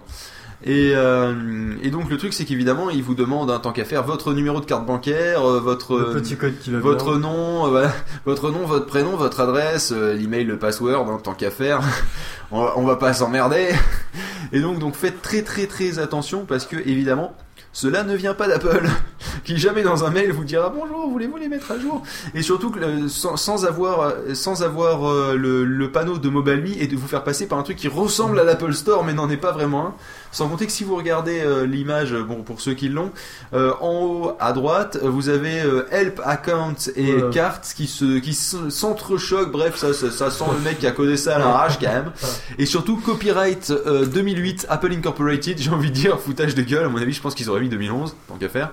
Et, 0.65 0.91
euh, 0.93 1.73
et 1.81 1.89
donc 1.89 2.09
le 2.09 2.17
truc 2.17 2.33
c'est 2.33 2.43
qu'évidemment 2.43 2.89
ils 2.89 3.01
vous 3.01 3.15
demandent 3.15 3.49
hein, 3.49 3.59
tant 3.63 3.71
qu'à 3.71 3.85
faire 3.85 4.03
votre 4.03 4.33
numéro 4.33 4.59
de 4.59 4.65
carte 4.65 4.85
bancaire, 4.85 5.41
euh, 5.47 5.61
votre 5.61 5.97
Le 5.97 6.13
petit 6.15 6.35
code 6.35 6.59
qui 6.59 6.69
va 6.69 6.79
votre 6.79 7.11
bien. 7.11 7.19
nom, 7.19 7.65
euh, 7.65 7.69
voilà, 7.69 7.93
votre 8.25 8.51
nom, 8.51 8.65
votre 8.65 8.85
prénom, 8.85 9.15
votre 9.15 9.39
adresse, 9.39 9.93
euh, 9.95 10.13
l'email, 10.13 10.43
le 10.43 10.59
password, 10.59 11.09
hein, 11.09 11.19
tant 11.23 11.33
qu'à 11.33 11.49
faire. 11.49 11.79
on 12.51 12.83
va 12.83 12.97
pas 12.97 13.13
s'emmerder. 13.13 13.69
Et 14.51 14.59
donc 14.59 14.79
donc 14.79 14.95
faites 14.95 15.21
très 15.21 15.43
très 15.43 15.65
très 15.65 15.97
attention 15.99 16.43
parce 16.45 16.65
que 16.65 16.75
évidemment 16.75 17.33
cela 17.71 18.03
ne 18.03 18.15
vient 18.15 18.33
pas 18.33 18.47
d'Apple, 18.47 18.87
qui 19.43 19.57
jamais 19.57 19.83
dans 19.83 20.03
un 20.03 20.09
mail 20.09 20.31
vous 20.31 20.43
dira 20.43 20.69
bonjour, 20.69 21.09
voulez-vous 21.09 21.37
les 21.37 21.47
mettre 21.47 21.71
à 21.71 21.79
jour? 21.79 22.03
Et 22.33 22.41
surtout 22.41 22.71
que 22.71 22.79
euh, 22.79 23.07
sans, 23.07 23.65
avoir, 23.65 24.01
euh, 24.01 24.33
sans 24.33 24.63
avoir 24.63 25.07
euh, 25.09 25.35
le, 25.35 25.63
le 25.65 25.91
panneau 25.91 26.17
de 26.17 26.29
MobileMe 26.29 26.73
et 26.79 26.87
de 26.87 26.95
vous 26.95 27.07
faire 27.07 27.23
passer 27.23 27.47
par 27.47 27.59
un 27.59 27.63
truc 27.63 27.77
qui 27.77 27.87
ressemble 27.87 28.39
à 28.39 28.43
l'Apple 28.43 28.73
Store 28.73 29.03
mais 29.03 29.13
n'en 29.13 29.29
est 29.29 29.37
pas 29.37 29.51
vraiment 29.51 29.87
un. 29.87 29.93
Sans 30.31 30.47
compter 30.47 30.67
que 30.67 30.71
si 30.71 30.83
vous 30.83 30.95
regardez 30.95 31.39
euh, 31.41 31.65
l'image, 31.65 32.13
bon 32.13 32.43
pour 32.43 32.61
ceux 32.61 32.75
qui 32.75 32.87
l'ont, 32.87 33.11
euh, 33.53 33.73
en 33.81 33.93
haut 34.03 34.31
à 34.39 34.53
droite 34.53 34.97
vous 35.01 35.27
avez 35.29 35.59
euh, 35.61 35.87
Help 35.91 36.21
Account 36.23 36.75
et 36.95 37.13
Voilà. 37.13 37.29
Cartes 37.33 37.73
qui 37.75 37.87
se, 37.87 38.19
qui 38.19 38.35
se- 38.35 38.69
s'entrechoquent. 38.69 39.51
Bref, 39.51 39.75
ça, 39.77 39.91
ça, 39.93 40.11
ça 40.11 40.29
sent 40.29 40.43
le 40.53 40.59
mec 40.59 40.77
qui 40.79 40.85
a 40.87 40.91
codé 40.91 41.17
ça 41.17 41.37
à 41.37 41.39
l'arrache 41.39 41.79
quand 41.79 41.87
même. 41.91 42.11
Et 42.59 42.67
surtout 42.67 42.97
copyright 42.97 43.71
euh, 43.71 44.05
2008 44.05 44.67
Apple 44.69 44.91
Incorporated. 44.91 45.57
J'ai 45.57 45.71
envie 45.71 45.89
de 45.89 45.95
dire 45.95 46.19
foutage 46.19 46.53
de 46.53 46.61
gueule. 46.61 46.85
À 46.85 46.89
mon 46.89 46.99
avis, 47.01 47.13
je 47.13 47.21
pense 47.21 47.33
qu'ils 47.33 47.49
auraient 47.49 47.61
mis 47.61 47.69
2011 47.69 48.15
tant 48.27 48.35
qu'à 48.35 48.49
faire. 48.49 48.71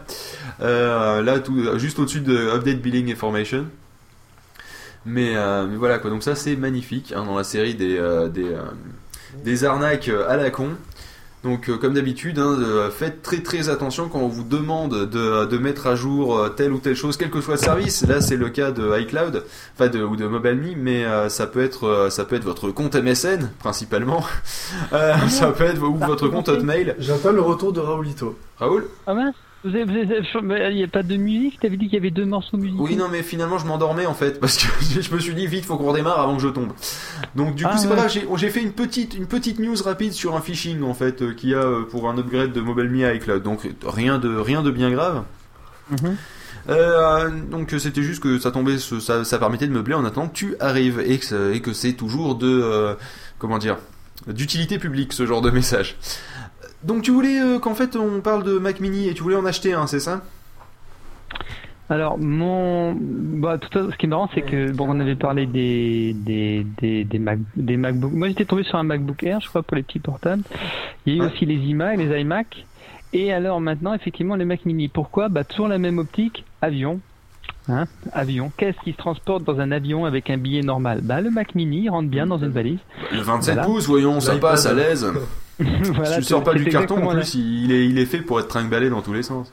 Euh, 0.61 1.23
là, 1.23 1.39
tout, 1.39 1.79
juste 1.79 1.99
au-dessus 1.99 2.21
de 2.21 2.37
Update 2.55 2.83
Billing 2.83 3.11
Information. 3.11 3.65
Mais, 5.07 5.37
euh, 5.37 5.67
mais 5.67 5.77
voilà 5.77 5.99
quoi. 5.99 6.11
Donc 6.11 6.23
ça, 6.23 6.35
c'est 6.35 6.57
magnifique 6.57 7.13
hein, 7.17 7.25
dans 7.25 7.37
la 7.37 7.45
série 7.45 7.75
des 7.75 7.97
euh, 7.97 8.29
des, 8.29 8.45
euh, 8.45 8.61
des 9.45 9.65
arnaques 9.65 10.09
euh, 10.09 10.29
à 10.29 10.37
la 10.37 10.51
con. 10.51 10.71
Donc 11.45 11.69
euh, 11.69 11.77
comme 11.77 11.95
d'habitude, 11.95 12.39
hein, 12.41 12.57
de- 12.59 12.91
faites 12.91 13.23
très 13.23 13.39
très 13.41 13.69
attention 13.69 14.09
quand 14.09 14.19
on 14.19 14.27
vous 14.29 14.43
demande 14.43 15.09
de, 15.09 15.45
de 15.45 15.59
mettre 15.59 15.87
à 15.87 15.95
jour 15.95 16.37
euh, 16.39 16.49
telle 16.49 16.73
ou 16.73 16.79
telle 16.79 16.97
chose, 16.97 17.17
quel 17.17 17.31
que 17.31 17.41
soit 17.41 17.55
le 17.55 17.61
service. 17.61 18.05
Là, 18.09 18.21
c'est 18.21 18.37
le 18.37 18.49
cas 18.49 18.73
de 18.73 18.99
iCloud, 19.01 19.45
enfin 19.75 19.89
de, 19.89 20.03
ou 20.03 20.17
de 20.17 20.27
MobileMe, 20.27 20.75
mais 20.77 21.05
euh, 21.05 21.29
ça 21.29 21.47
peut 21.47 21.63
être 21.63 21.85
euh, 21.87 22.11
ça 22.11 22.25
peut 22.25 22.35
être 22.37 22.45
votre 22.45 22.71
compte 22.71 22.97
MSN 22.97 23.51
principalement. 23.59 24.25
Euh, 24.93 25.15
ça 25.29 25.49
peut 25.53 25.65
être 25.65 25.83
ou 25.83 25.97
votre 25.97 26.29
compte 26.29 26.49
Hotmail. 26.49 26.95
J'entends 26.99 27.33
le 27.33 27.41
retour 27.41 27.73
de 27.73 27.81
Raoulito. 27.81 28.37
Raoul? 28.59 28.87
Ah 29.07 29.15
mince 29.15 29.35
vous 29.69 29.77
avez- 29.77 29.85
vous 29.85 30.13
avez- 30.13 30.43
mais 30.43 30.71
Il 30.73 30.77
n'y 30.77 30.85
a 30.85 30.89
pas 30.89 31.03
de 31.03 31.17
musique? 31.17 31.59
T'avais 31.61 31.77
dit 31.77 31.87
qu'il 31.87 31.95
y 31.95 31.99
avait 31.99 32.11
deux 32.11 32.25
morceaux 32.25 32.57
musicaux? 32.57 32.85
Oui, 32.85 32.97
non, 32.97 33.09
mais 33.11 33.23
finalement, 33.23 33.59
je 33.59 33.67
m'endormais 33.67 34.07
en 34.07 34.15
fait 34.15 34.41
parce 34.41 34.57
que 34.59 34.67
je 35.03 35.15
me 35.15 35.19
suis 35.21 35.35
dit 35.35 35.47
vite, 35.47 35.65
faut 35.65 35.77
qu'on 35.77 35.91
redémarre 35.91 36.21
avant 36.21 36.37
que 36.37 36.43
je 36.43 36.49
tombe. 36.49 36.73
Donc 37.35 37.55
du 37.55 37.65
coup, 37.65 37.71
Ah, 37.73 37.77
c'est 37.79 37.89
ouais. 37.89 37.97
pas 37.97 38.07
grave. 38.07 38.37
J'ai 38.37 38.51
fait 38.51 38.63
une 38.63 38.73
petite 38.73 39.15
une 39.15 39.27
petite 39.27 39.59
news 39.59 39.77
rapide 39.85 40.13
sur 40.13 40.37
un 40.37 40.41
phishing 40.41 40.83
en 40.83 40.95
fait 40.95 41.23
euh, 41.23 41.33
qu'il 41.35 41.51
y 41.51 41.55
a 41.55 41.59
euh, 41.63 41.83
pour 41.83 42.09
un 42.09 42.17
upgrade 42.19 42.53
de 42.53 42.61
MobileMe 42.61 43.05
à 43.05 43.15
iCloud. 43.15 43.43
Donc 43.43 43.69
rien 43.85 44.19
de 44.19 44.35
rien 44.37 44.63
de 44.63 44.71
bien 44.71 44.91
grave. 44.91 45.23
Mhm. 45.91 46.17
Euh, 46.69 47.31
donc 47.51 47.73
c'était 47.79 48.03
juste 48.03 48.21
que 48.23 48.39
ça 48.41 48.51
tombait, 48.51 48.79
ça, 48.79 49.25
ça 49.25 49.39
permettait 49.39 49.69
de 49.69 49.73
meubler 49.73 49.95
en 49.95 50.05
attendant 50.05 50.27
que 50.29 50.35
tu 50.35 50.57
arrives 50.59 51.01
et 51.05 51.19
que, 51.19 51.25
ça- 51.25 51.51
et 51.53 51.61
que 51.61 51.73
c'est 51.73 51.93
toujours 51.93 52.35
de 52.35 52.49
euh, 52.49 52.95
comment 53.39 53.59
dire 53.59 53.77
d'utilité 54.27 54.79
publique 54.79 55.13
ce 55.13 55.27
genre 55.27 55.43
de 55.43 55.51
message. 55.51 55.97
Donc 56.87 57.03
tu 57.03 57.11
voulais 57.11 57.41
euh, 57.41 57.59
qu'en 57.59 57.75
fait 57.75 57.97
on 57.97 58.21
parle 58.21 58.45
de 58.45 58.59
Mac 58.59 58.81
Mini 58.81 59.09
et 59.09 59.15
tu 59.15 59.23
voulais 59.23 59.37
en 59.37 59.45
acheter 59.45 59.73
un, 59.75 59.87
c'est 59.87 60.01
ça? 60.01 60.23
Alors, 61.89 62.19
mon. 62.19 62.97
Bah, 62.99 63.59
tout 63.59 63.79
à- 63.79 63.93
ce 63.93 63.97
qui 63.97 64.07
est 64.07 64.09
marrant, 64.09 64.29
c'est 64.35 64.43
que, 64.43 64.73
bon, 64.73 64.87
on 64.89 64.99
avait 64.99 65.15
parlé 65.15 65.47
des, 65.47 66.15
des, 66.15 66.67
des, 66.81 67.05
des, 67.05 67.19
Mac, 67.21 67.39
des 67.55 67.77
MacBook. 67.77 68.13
Moi, 68.13 68.27
j'étais 68.27 68.45
tombé 68.45 68.65
sur 68.65 68.77
un 68.77 68.83
MacBook 68.83 69.23
Air, 69.23 69.41
je 69.41 69.49
crois, 69.49 69.63
pour 69.63 69.77
les 69.77 69.85
petits 69.85 70.01
portables. 70.01 70.43
Il 71.07 71.15
y 71.15 71.21
a 71.21 71.25
eu 71.25 71.27
aussi 71.29 71.47
les 71.47 71.55
iMac, 71.55 71.99
les 71.99 72.21
iMac. 72.23 72.67
Et 73.13 73.33
alors, 73.33 73.61
maintenant, 73.61 73.95
effectivement, 73.95 74.35
les 74.35 74.45
Mac 74.45 74.65
Mini. 74.65 74.89
Pourquoi? 74.89 75.29
Bah, 75.29 75.45
toujours 75.45 75.69
la 75.69 75.79
même 75.79 75.99
optique, 75.99 76.45
avion. 76.61 76.99
Hein 77.69 77.87
avion. 78.13 78.53
Qu'est-ce 78.57 78.79
qui 78.85 78.93
se 78.93 78.97
transporte 78.97 79.43
dans 79.45 79.59
un 79.59 79.73
avion 79.73 80.05
avec 80.05 80.31
un 80.31 80.37
billet 80.37 80.63
normal? 80.63 81.01
Bah, 81.03 81.21
le 81.21 81.31
Mac 81.31 81.55
Mini, 81.55 81.89
rentre 81.89 82.09
bien 82.09 82.27
dans 82.27 82.39
une 82.39 82.51
valise. 82.51 82.79
Le 83.13 83.21
27 83.21 83.55
Voilà. 83.55 83.69
pouces, 83.69 83.87
voyons, 83.87 84.21
ça 84.21 84.37
passe 84.37 84.67
à 84.67 84.73
l'aise. 84.75 85.07
Voilà, 85.59 86.13
si 86.13 86.19
tu 86.19 86.25
sors 86.25 86.45
pas 86.45 86.53
du 86.55 86.67
carton, 86.67 87.03
en 87.03 87.13
plus, 87.15 87.35
il 87.35 87.73
est, 87.73 87.87
il 87.87 87.99
est 87.99 88.05
fait 88.07 88.21
pour 88.21 88.39
être 88.41 88.49
trimballé 88.49 88.91
dans 88.91 89.01
tous 89.03 89.15
les 89.15 89.23
sens. 89.23 89.53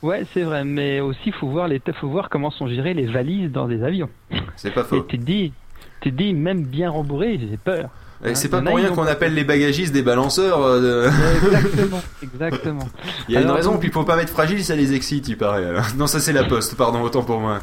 Ouais, 0.00 0.24
c'est 0.32 0.42
vrai, 0.42 0.64
mais 0.64 1.00
aussi 1.00 1.32
faut 1.32 1.48
voir 1.48 1.66
les, 1.66 1.80
faut 2.00 2.08
voir 2.08 2.28
comment 2.28 2.50
sont 2.50 2.68
gérées 2.68 2.94
les 2.94 3.06
valises 3.06 3.50
dans 3.50 3.66
des 3.66 3.82
avions. 3.82 4.10
C'est 4.56 4.72
pas 4.72 4.82
Et 4.82 4.84
faux. 4.84 5.00
tu 5.02 5.18
te 5.18 5.24
dis, 5.24 5.52
tu 6.00 6.12
te 6.12 6.16
dis 6.16 6.34
même 6.34 6.62
bien 6.64 6.90
rembourré, 6.90 7.38
j'ai 7.40 7.56
peur. 7.56 7.88
Et 8.24 8.30
Hein, 8.30 8.34
c'est 8.34 8.48
pas 8.48 8.62
pour 8.62 8.74
rien 8.76 8.90
qu'on 8.90 9.06
appelle 9.06 9.34
les 9.34 9.44
bagagistes 9.44 9.92
des 9.92 10.02
balanceurs. 10.02 10.62
euh, 10.62 10.80
de- 10.80 11.10
Exactement, 11.46 12.00
exactement. 12.22 12.88
Il 13.28 13.34
y 13.34 13.36
a 13.36 13.42
une 13.42 13.50
raison, 13.50 13.72
donc, 13.72 13.80
puis 13.80 13.90
faut 13.90 14.04
pas 14.04 14.16
mettre 14.16 14.32
fragile, 14.32 14.64
ça 14.64 14.74
les 14.76 14.94
excite, 14.94 15.28
il 15.28 15.36
paraît. 15.36 15.64
alors. 15.66 15.84
Non, 15.96 16.06
ça 16.06 16.20
c'est 16.20 16.32
la 16.32 16.44
poste, 16.44 16.74
pardon, 16.76 17.02
autant 17.02 17.22
pour 17.22 17.38
moi. 17.40 17.58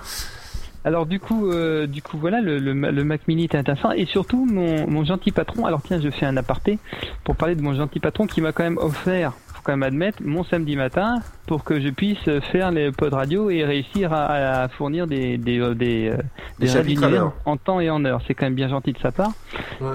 Alors 0.84 1.06
du 1.06 1.20
coup, 1.20 1.52
euh, 1.52 1.86
du 1.86 2.02
coup 2.02 2.18
voilà, 2.18 2.42
le, 2.42 2.58
le, 2.58 2.74
le 2.74 3.04
Mac 3.04 3.22
Mini 3.28 3.44
est 3.44 3.54
intéressant 3.56 3.92
et 3.92 4.06
surtout 4.08 4.46
mon, 4.52 4.88
mon 4.90 5.06
gentil 5.06 5.32
patron. 5.32 5.66
Alors 5.68 5.82
tiens, 5.86 6.00
je 6.04 6.10
fais 6.10 6.26
un 6.26 6.38
aparté 6.38 6.80
pour 7.24 7.36
parler 7.36 7.54
de 7.56 7.62
mon 7.62 7.76
gentil 7.76 8.00
patron 8.00 8.26
qui 8.26 8.42
m'a 8.42 8.52
quand 8.52 8.64
même 8.64 8.80
offert, 8.80 9.34
faut 9.54 9.62
quand 9.64 9.74
même 9.74 9.84
admettre, 9.84 10.18
mon 10.26 10.44
samedi 10.44 10.76
matin 10.76 11.20
pour 11.52 11.66
que 11.66 11.82
je 11.82 11.90
puisse 11.90 12.30
faire 12.54 12.72
les 12.72 12.94
pods 12.94 13.10
radio 13.10 13.50
et 13.50 13.66
réussir 13.66 14.14
à, 14.14 14.62
à 14.64 14.68
fournir 14.70 15.06
des 15.06 15.38
des 15.38 15.60
euh, 15.60 15.74
des, 15.74 16.08
euh, 16.08 16.16
Des 16.60 16.68
des 16.68 16.96
l'heure. 16.96 17.34
en 17.46 17.58
temps 17.58 17.82
et 17.82 17.90
en 17.90 18.06
heure. 18.06 18.22
C'est 18.26 18.34
quand 18.36 18.46
même 18.46 18.56
bien 18.56 18.70
gentil 18.70 18.94
de 18.94 19.00
sa 19.00 19.12
part. 19.12 19.34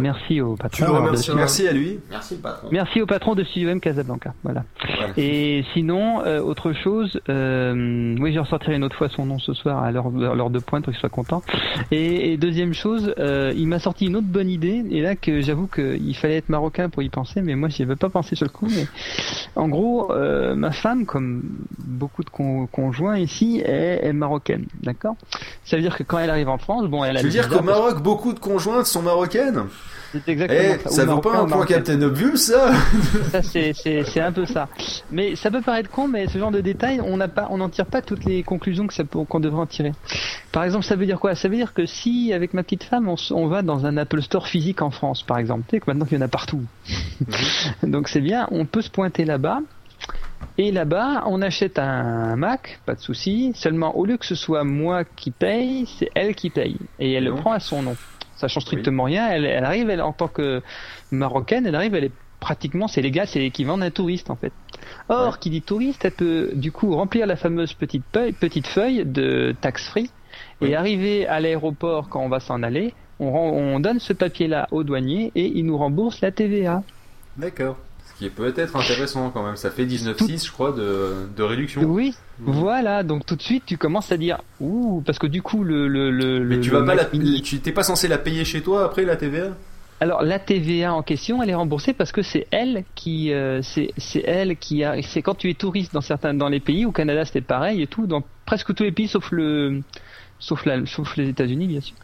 Merci 0.01 0.43
au 0.43 0.55
patron. 0.57 0.77
Tu 0.77 0.83
le 0.83 0.89
de 0.89 0.93
remercies. 1.03 1.23
Studio- 1.23 1.39
Merci 1.39 1.69
à 1.69 1.73
lui. 1.73 1.99
Merci 2.11 2.37
patron. 2.37 2.69
Merci 2.71 3.01
au 3.01 3.07
patron 3.07 3.35
de 3.35 3.43
Studio 3.45 3.71
M 3.71 3.81
Casablanca. 3.81 4.35
Voilà. 4.43 4.65
Et 5.17 5.65
sinon, 5.73 6.21
euh, 6.27 6.41
autre 6.43 6.75
chose, 6.75 7.19
euh, 7.31 8.15
oui, 8.21 8.35
je 8.35 8.39
ressortirai 8.41 8.77
une 8.77 8.85
autre 8.85 8.97
fois 8.97 9.09
son 9.09 9.25
nom 9.25 9.39
ce 9.39 9.55
soir 9.55 9.83
à 9.83 9.91
l'heure 9.93 10.09
à 10.09 10.35
l'heure 10.35 10.51
de 10.51 10.59
pointe 10.59 10.85
pour 10.85 10.93
qu'il 10.93 11.01
soit 11.01 11.09
content. 11.09 11.43
Et, 11.91 12.33
et 12.33 12.37
deuxième 12.37 12.75
chose, 12.75 13.15
euh, 13.19 13.55
il 13.57 13.67
m'a 13.67 13.79
sorti 13.79 14.07
une 14.09 14.17
autre 14.17 14.27
bonne 14.27 14.51
idée, 14.51 14.85
et 14.91 15.01
là 15.01 15.17
que 15.17 15.41
j'avoue 15.41 15.69
qu'il 15.69 16.15
fallait 16.17 16.37
être 16.37 16.51
marocain 16.51 16.91
pour 16.91 17.03
y 17.03 17.09
penser, 17.09 17.41
mais 17.41 17.55
moi 17.55 17.71
j'y 17.71 17.83
avais 17.83 17.97
pas 17.97 18.11
pensé 18.11 18.37
sur 18.37 18.45
le 18.45 18.51
coup. 18.53 18.67
Mais 18.69 18.85
en 19.55 19.69
gros, 19.69 20.13
euh, 20.13 20.55
ma 20.55 20.73
femme, 20.73 21.07
comme 21.07 21.43
beaucoup 21.79 22.23
de 22.25 22.31
con- 22.31 22.67
conjoints 22.67 23.19
ici, 23.19 23.63
est, 23.65 24.07
est 24.07 24.13
marocaine, 24.13 24.67
d'accord? 24.83 25.17
Ça 25.65 25.77
veut 25.77 25.83
dire 25.83 25.97
que 25.97 26.03
quand 26.03 26.19
elle 26.19 26.31
arrive 26.31 26.49
en 26.49 26.59
France, 26.59 26.87
bon, 26.87 27.05
elle 27.05 27.17
a 27.17 27.21
Tu 27.21 27.27
veux 27.27 27.33
dire 27.33 27.49
qu'au 27.49 27.63
Maroc, 27.63 28.03
beaucoup 28.03 28.33
de 28.33 28.39
conjointes 28.39 28.87
sont 28.87 29.03
marocaines? 29.03 29.65
C'est 30.13 30.29
exactement 30.29 30.61
Eh, 30.63 30.79
ça. 30.85 30.89
ça 30.89 31.05
vaut 31.05 31.21
pas 31.21 31.39
un 31.39 31.47
point. 31.47 31.67
Captain 31.67 32.01
Obvious, 32.01 32.37
ça? 32.37 32.71
Ça, 33.33 33.43
c'est, 33.43 34.21
un 34.21 34.33
peu 34.33 34.47
ça. 34.47 34.69
Mais 35.11 35.37
ça 35.37 35.51
peut 35.51 35.61
paraître 35.61 35.91
con, 35.91 36.09
mais 36.09 36.29
ce 36.29 36.39
genre 36.39 36.51
de 36.51 36.61
détails, 36.61 37.01
on 37.03 37.17
n'en 37.17 37.69
tire 37.69 37.87
pas 37.87 38.03
toutes 38.03 38.25
les 38.25 38.43
conclusions 38.43 38.87
qu'on 39.29 39.41
devrait 39.41 39.61
en 39.61 39.67
tirer. 39.67 39.93
Par 40.53 40.65
exemple, 40.65 40.85
ça 40.85 40.97
veut 40.97 41.07
dire 41.07 41.19
quoi? 41.19 41.35
Ça 41.35 41.49
veut 41.49 41.57
dire 41.57 41.75
que 41.75 41.87
si, 41.87 42.33
avec 42.33 42.55
ma 42.55 42.63
petite 42.63 42.85
femme, 42.85 43.13
on, 43.31 43.47
va 43.49 43.63
dans 43.63 43.85
un 43.85 43.97
Apple 43.97 44.23
Store 44.23 44.47
physique 44.47 44.81
en 44.81 44.91
France, 44.91 45.23
par 45.23 45.39
exemple, 45.39 45.65
tu 45.69 45.77
sais 45.77 45.81
que 45.81 45.85
maintenant 45.91 46.07
qu'il 46.07 46.17
y 46.19 46.21
en 46.23 46.25
a 46.25 46.29
partout. 46.29 46.63
Donc 47.83 48.09
c'est 48.09 48.21
bien, 48.21 48.49
on 48.53 48.65
peut 48.65 48.83
se 48.83 48.91
pointer 48.91 49.25
là-bas. 49.25 49.61
Et 50.59 50.73
là-bas, 50.73 51.25
on 51.27 51.43
achète 51.43 51.79
un 51.79 52.37
Mac, 52.37 52.81
pas 52.87 52.95
de 52.95 53.01
souci. 53.01 53.53
Seulement, 53.55 53.97
au 53.97 54.05
lieu 54.07 54.17
que 54.17 54.27
ce 54.27 54.35
soit 54.35 54.65
moi 54.65 55.05
qui 55.05 55.31
paye, 55.31 55.87
c'est 55.99 56.11
elle 56.15 56.35
qui 56.35 56.51
paye. 56.51 56.79
Et 56.99 57.13
elle 57.13 57.25
le 57.25 57.35
prend 57.35 57.53
à 57.53 57.61
son 57.61 57.83
nom. 57.83 57.97
Ça 58.37 58.49
change 58.49 58.65
strictement 58.65 59.05
rien. 59.05 59.29
Elle, 59.29 59.45
elle 59.47 59.65
arrive, 59.65 59.89
elle, 59.91 60.03
en 60.03 60.13
tant 60.13 60.29
que 60.29 60.63
marocaine, 61.11 61.67
elle 61.67 61.75
arrive, 61.75 61.95
elle 61.95 62.05
est 62.05 62.13
pratiquement, 62.41 62.87
c'est 62.87 63.01
légal, 63.03 63.27
c'est 63.27 63.39
l'équivalent 63.39 63.79
d'un 63.79 63.91
touriste 63.91 64.31
en 64.31 64.37
fait. 64.37 64.53
Or, 65.09 65.39
qui 65.39 65.49
dit 65.51 65.63
touriste, 65.63 66.05
elle 66.05 66.13
peut 66.13 66.51
du 66.55 66.71
coup 66.71 66.95
remplir 66.95 67.27
la 67.27 67.37
fameuse 67.37 67.73
petite 67.73 68.05
feuille, 68.13 68.33
petite 68.33 68.67
feuille 68.67 69.05
de 69.07 69.55
tax 69.61 69.89
free 69.89 70.11
et 70.61 70.75
arriver 70.77 71.27
à 71.27 71.41
l'aéroport 71.41 72.09
quand 72.11 72.21
on 72.21 72.29
va 72.29 72.41
s'en 72.41 72.63
aller. 72.63 72.93
On, 73.21 73.31
rend- 73.33 73.51
on 73.53 73.81
donne 73.81 74.01
ce 74.01 74.13
papier-là 74.13 74.69
au 74.71 74.85
douanier 74.85 75.33
et 75.35 75.47
il 75.47 75.65
nous 75.65 75.79
rembourse 75.79 76.21
la 76.21 76.31
TVA. 76.31 76.83
D'accord. 77.39 77.79
Qui 78.19 78.31
peut 78.31 78.53
être 78.57 78.77
intéressant 78.77 79.31
quand 79.31 79.45
même. 79.45 79.57
Ça 79.57 79.71
fait 79.71 79.85
19,6 79.85 80.47
je 80.47 80.51
crois 80.51 80.73
de, 80.73 81.29
de 81.37 81.43
réduction. 81.43 81.83
Oui, 81.83 82.15
voilà. 82.39 83.03
Donc 83.03 83.27
tout 83.27 83.37
de 83.37 83.43
suite, 83.43 83.65
tu 83.67 83.77
commences 83.77 84.11
à 84.11 84.17
dire 84.17 84.41
ouh, 84.59 85.03
parce 85.05 85.19
que 85.19 85.27
du 85.27 85.43
coup 85.43 85.65
le 85.65 85.87
le 85.87 86.11
le. 86.11 86.41
Mais 86.45 86.61
tu 86.61 86.71
le 86.71 86.79
vas 86.79 86.87
pas 86.87 86.95
la, 86.95 87.05
tu 87.05 87.61
t'es 87.61 87.73
pas 87.73 87.83
censé 87.83 88.09
la 88.09 88.17
payer 88.17 88.47
chez 88.47 88.63
toi 88.63 88.85
après 88.85 89.05
la 89.05 89.17
TVA 89.17 89.49
Alors 90.01 90.23
la 90.23 90.39
TVA 90.39 90.95
en 90.95 91.03
question, 91.03 91.43
elle 91.43 91.51
est 91.51 91.55
remboursée 91.55 91.93
parce 91.93 92.11
que 92.11 92.23
c'est 92.23 92.47
elle 92.51 92.85
qui, 92.95 93.35
euh, 93.35 93.61
c'est 93.61 93.93
c'est 93.99 94.23
elle 94.25 94.57
qui 94.57 94.83
a, 94.83 95.03
c'est 95.03 95.21
quand 95.21 95.35
tu 95.35 95.51
es 95.51 95.55
touriste 95.55 95.93
dans 95.93 96.01
certains, 96.01 96.33
dans 96.33 96.49
les 96.49 96.61
pays, 96.61 96.87
au 96.87 96.93
Canada 96.93 97.27
c'était 97.27 97.43
pareil 97.43 97.83
et 97.83 97.87
tout, 97.87 98.07
dans 98.07 98.23
presque 98.47 98.75
tous 98.75 98.85
les 98.85 98.93
pays 98.93 99.09
sauf 99.09 99.31
le, 99.31 99.83
sauf 100.39 100.65
la, 100.67 100.85
sauf 100.87 101.17
les 101.17 101.29
États-Unis 101.29 101.67
bien 101.67 101.81
sûr. 101.81 101.97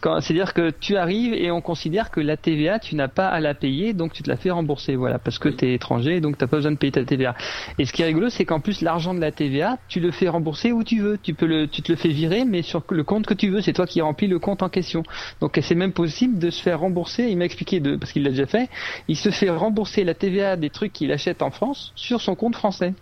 Quand, 0.00 0.20
c'est-à-dire 0.20 0.54
que 0.54 0.70
tu 0.70 0.96
arrives 0.96 1.34
et 1.34 1.50
on 1.50 1.60
considère 1.60 2.10
que 2.10 2.20
la 2.20 2.36
TVA 2.36 2.78
tu 2.78 2.94
n'as 2.94 3.08
pas 3.08 3.28
à 3.28 3.40
la 3.40 3.54
payer, 3.54 3.92
donc 3.92 4.12
tu 4.12 4.22
te 4.22 4.30
la 4.30 4.36
fais 4.36 4.50
rembourser, 4.50 4.96
voilà, 4.96 5.18
parce 5.18 5.38
que 5.38 5.48
tu 5.48 5.66
es 5.66 5.74
étranger, 5.74 6.20
donc 6.20 6.38
t'as 6.38 6.46
pas 6.46 6.56
besoin 6.56 6.72
de 6.72 6.76
payer 6.76 6.92
ta 6.92 7.04
TVA. 7.04 7.34
Et 7.78 7.84
ce 7.84 7.92
qui 7.92 8.02
est 8.02 8.06
rigolo, 8.06 8.28
c'est 8.28 8.44
qu'en 8.44 8.60
plus 8.60 8.80
l'argent 8.80 9.14
de 9.14 9.20
la 9.20 9.32
TVA, 9.32 9.78
tu 9.88 10.00
le 10.00 10.10
fais 10.10 10.28
rembourser 10.28 10.72
où 10.72 10.82
tu 10.84 11.00
veux, 11.00 11.18
tu 11.18 11.34
peux 11.34 11.46
le, 11.46 11.68
tu 11.68 11.82
te 11.82 11.92
le 11.92 11.96
fais 11.96 12.08
virer, 12.08 12.44
mais 12.44 12.62
sur 12.62 12.82
le 12.90 13.04
compte 13.04 13.26
que 13.26 13.34
tu 13.34 13.48
veux, 13.48 13.60
c'est 13.60 13.72
toi 13.72 13.86
qui 13.86 14.00
remplis 14.00 14.26
le 14.28 14.38
compte 14.38 14.62
en 14.62 14.68
question. 14.68 15.02
Donc 15.40 15.58
c'est 15.62 15.74
même 15.74 15.92
possible 15.92 16.38
de 16.38 16.50
se 16.50 16.62
faire 16.62 16.80
rembourser. 16.80 17.28
Il 17.28 17.38
m'a 17.38 17.44
expliqué 17.44 17.80
de, 17.80 17.96
parce 17.96 18.12
qu'il 18.12 18.22
l'a 18.22 18.30
déjà 18.30 18.46
fait, 18.46 18.68
il 19.08 19.16
se 19.16 19.30
fait 19.30 19.50
rembourser 19.50 20.04
la 20.04 20.14
TVA 20.14 20.56
des 20.56 20.70
trucs 20.70 20.92
qu'il 20.92 21.12
achète 21.12 21.42
en 21.42 21.50
France 21.50 21.92
sur 21.94 22.20
son 22.20 22.34
compte 22.34 22.56
français. 22.56 22.94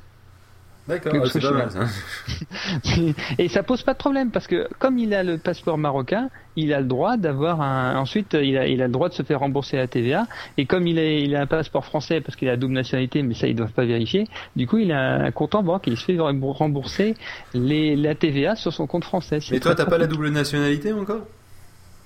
D'accord, 0.86 1.12
ah, 1.16 1.38
pas 1.40 1.50
mal. 1.50 1.70
Et 3.38 3.48
ça 3.48 3.62
pose 3.62 3.82
pas 3.82 3.94
de 3.94 3.98
problème 3.98 4.30
parce 4.30 4.46
que 4.46 4.68
comme 4.78 4.98
il 4.98 5.14
a 5.14 5.22
le 5.22 5.38
passeport 5.38 5.78
marocain, 5.78 6.28
il 6.56 6.74
a 6.74 6.80
le 6.80 6.86
droit 6.86 7.16
d'avoir 7.16 7.62
un. 7.62 7.96
Ensuite, 7.96 8.34
il 8.34 8.58
a, 8.58 8.66
il 8.66 8.82
a 8.82 8.86
le 8.86 8.92
droit 8.92 9.08
de 9.08 9.14
se 9.14 9.22
faire 9.22 9.40
rembourser 9.40 9.78
la 9.78 9.86
TVA. 9.86 10.26
Et 10.58 10.66
comme 10.66 10.86
il, 10.86 10.98
est, 10.98 11.22
il 11.22 11.34
a 11.36 11.40
un 11.40 11.46
passeport 11.46 11.86
français 11.86 12.20
parce 12.20 12.36
qu'il 12.36 12.48
a 12.48 12.52
la 12.52 12.56
double 12.58 12.74
nationalité, 12.74 13.22
mais 13.22 13.32
ça 13.32 13.46
ils 13.46 13.56
doivent 13.56 13.72
pas 13.72 13.86
vérifier. 13.86 14.28
Du 14.56 14.66
coup, 14.66 14.76
il 14.76 14.92
a 14.92 15.24
un 15.24 15.30
compte 15.30 15.54
en 15.54 15.62
banque 15.62 15.88
et 15.88 15.92
il 15.92 15.96
se 15.96 16.04
fait 16.04 16.18
rembourser 16.18 17.14
les, 17.54 17.96
la 17.96 18.14
TVA 18.14 18.54
sur 18.54 18.72
son 18.72 18.86
compte 18.86 19.04
français. 19.04 19.38
Mais 19.50 19.60
toi, 19.60 19.74
t'as 19.74 19.86
pas 19.86 19.98
la 19.98 20.06
double 20.06 20.28
nationalité 20.28 20.92
encore? 20.92 21.26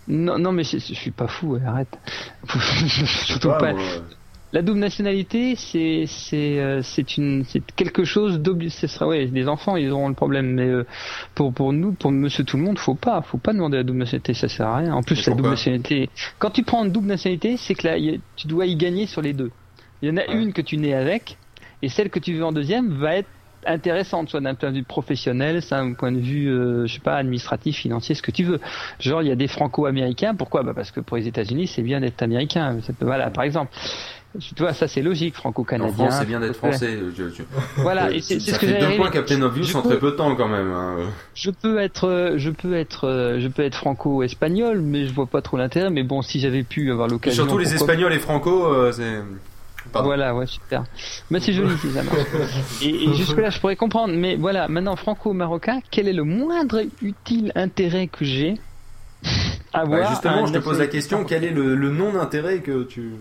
Non, 0.07 0.39
non, 0.39 0.53
mais 0.53 0.63
je, 0.63 0.79
suis 0.79 1.11
pas 1.11 1.27
fou. 1.27 1.59
arrête. 1.67 1.99
Surtout 3.27 3.49
pas. 3.49 3.73
moi, 3.73 3.83
La 4.53 4.63
double 4.63 4.79
nationalité, 4.79 5.57
c'est 5.57 6.05
c'est 6.07 6.59
euh, 6.59 6.81
c'est 6.83 7.19
une 7.19 7.45
c'est 7.45 7.63
quelque 7.73 8.05
chose 8.05 8.41
d'obli. 8.41 8.71
Ce 8.71 8.87
sera 8.87 9.07
ouais, 9.07 9.27
les 9.27 9.47
enfants 9.47 9.77
ils 9.77 9.91
auront 9.91 10.09
le 10.09 10.15
problème, 10.15 10.55
mais 10.55 10.67
euh, 10.67 10.87
pour 11.35 11.53
pour 11.53 11.73
nous, 11.75 11.93
pour 11.93 12.11
Monsieur 12.11 12.45
tout 12.45 12.57
le 12.57 12.63
monde, 12.63 12.79
faut 12.79 12.95
pas 12.95 13.21
faut 13.21 13.37
pas 13.37 13.53
demander 13.53 13.77
la 13.77 13.83
double 13.83 13.99
nationalité, 13.99 14.33
ça 14.33 14.49
sert 14.49 14.67
à 14.67 14.79
rien. 14.79 14.95
En 14.95 15.03
plus, 15.03 15.17
la 15.17 15.35
double 15.37 15.49
nationalité, 15.51 16.09
quand 16.39 16.51
tu 16.51 16.63
prends 16.63 16.83
une 16.85 16.93
double 16.93 17.09
nationalité, 17.09 17.59
c'est 17.59 17.75
que 17.75 17.87
là 17.87 17.99
y 17.99 18.15
a- 18.15 18.19
tu 18.37 18.47
dois 18.47 18.65
y 18.65 18.75
gagner 18.77 19.07
sur 19.07 19.21
les 19.21 19.35
deux. 19.35 19.51
Il 20.01 20.09
y 20.09 20.13
en 20.13 20.17
a 20.17 20.25
une 20.33 20.53
que 20.55 20.63
tu 20.63 20.79
nais 20.79 20.95
avec, 20.95 21.37
et 21.83 21.89
celle 21.91 22.09
que 22.09 22.19
tu 22.19 22.33
veux 22.35 22.45
en 22.45 22.53
deuxième 22.53 22.89
va 22.99 23.17
être 23.17 23.29
intéressante, 23.67 24.31
soit 24.31 24.41
d'un 24.41 24.55
point 24.55 24.71
de 24.71 24.77
vue 24.77 24.83
professionnel, 24.85 25.61
soit 25.61 25.79
d'un 25.79 25.93
point 25.93 26.13
de 26.13 26.21
vue, 26.21 26.49
euh, 26.49 26.87
je 26.87 26.95
sais 26.95 27.01
pas, 27.01 27.17
administratif, 27.17 27.77
financier, 27.77 28.15
ce 28.15 28.23
que 28.23 28.31
tu 28.31 28.45
veux. 28.45 28.61
Genre, 29.01 29.21
il 29.21 29.29
y 29.29 29.33
a 29.33 29.37
des 29.37 29.49
franco-américains, 29.49 30.35
pourquoi? 30.37 30.63
Bah 30.63 30.73
Parce 30.75 30.93
que 30.93 31.01
pour 31.01 31.17
les 31.17 31.27
États-Unis, 31.27 31.67
c'est 31.67 31.83
bien 31.83 32.01
d'être 32.01 32.23
américain. 32.23 32.79
Ça 32.83 32.93
peut, 32.93 33.05
voilà, 33.05 33.31
par 33.31 33.43
exemple. 33.45 33.73
Tu 34.39 34.55
vois, 34.59 34.73
ça 34.73 34.87
c'est 34.89 35.03
logique, 35.03 35.35
En 35.37 35.41
franco-canadien. 35.41 35.95
France, 35.95 36.17
c'est 36.21 36.27
bien 36.27 36.41
d'être 36.41 36.57
français. 36.57 36.99
Je- 37.17 37.29
je- 37.29 37.43
Voilà, 37.79 38.07
Euh, 38.07 38.11
et 38.13 38.21
c'est- 38.21 38.39
ce 38.41 38.59
que 38.59 38.67
j'allais 38.67 38.91
deux 38.91 38.97
points. 38.97 39.11
Captain 39.11 39.43
Obvious 39.43 39.77
en 39.77 39.83
très 39.83 39.99
peu 39.99 40.13
de 40.13 40.17
temps 40.17 40.35
quand 40.37 40.49
même. 40.49 40.71
hein. 40.73 40.97
Je 41.35 41.51
peux 41.51 41.79
être, 41.79 42.09
euh, 42.09 42.35
je 42.37 42.51
peux 42.51 42.75
être, 42.75 43.09
euh, 43.09 43.41
je 43.41 43.49
peux 43.49 43.63
être 43.63 43.75
franco-espagnol, 43.77 44.81
mais 44.81 45.07
je 45.07 45.13
vois 45.13 45.27
pas 45.27 45.43
trop 45.43 45.57
l'intérêt. 45.57 45.91
Mais 45.91 46.03
bon, 46.03 46.23
si 46.23 46.41
j'avais 46.41 46.63
pu 46.63 46.91
avoir 46.93 47.09
l'occasion. 47.09 47.45
surtout 47.45 47.59
les 47.59 47.75
Espagnols 47.75 48.13
et 48.13 48.19
Franco, 48.19 48.67
euh, 48.67 48.93
c'est. 48.93 49.23
Pardon. 49.93 50.09
Voilà, 50.09 50.35
ouais, 50.35 50.47
super. 50.47 50.85
Mais 51.31 51.41
c'est 51.41 51.53
joli 51.55 51.75
si 51.79 51.91
ça 51.91 52.03
marche. 52.03 52.19
Et, 52.83 53.05
et 53.05 53.15
jusque-là, 53.15 53.49
je 53.49 53.59
pourrais 53.59 53.77
comprendre. 53.77 54.13
Mais 54.15 54.37
voilà, 54.37 54.69
maintenant, 54.69 54.97
franco-marocain, 54.97 55.81
quel 55.91 56.09
est 56.09 56.13
le 56.13 56.25
moindre 56.25 56.83
utile 57.01 57.53
intérêt 57.55 58.07
que 58.09 58.23
j'ai 58.25 58.55
à 59.73 59.81
Bah, 59.81 59.97
voir 59.97 60.11
justement, 60.11 60.47
je 60.47 60.53
te 60.53 60.59
pose 60.59 60.79
la 60.79 60.87
question 60.89 61.25
quel 61.25 61.43
est 61.45 61.51
le, 61.53 61.75
le 61.75 61.91
non-intérêt 61.91 62.59
que 62.59 62.83
tu. 62.85 63.13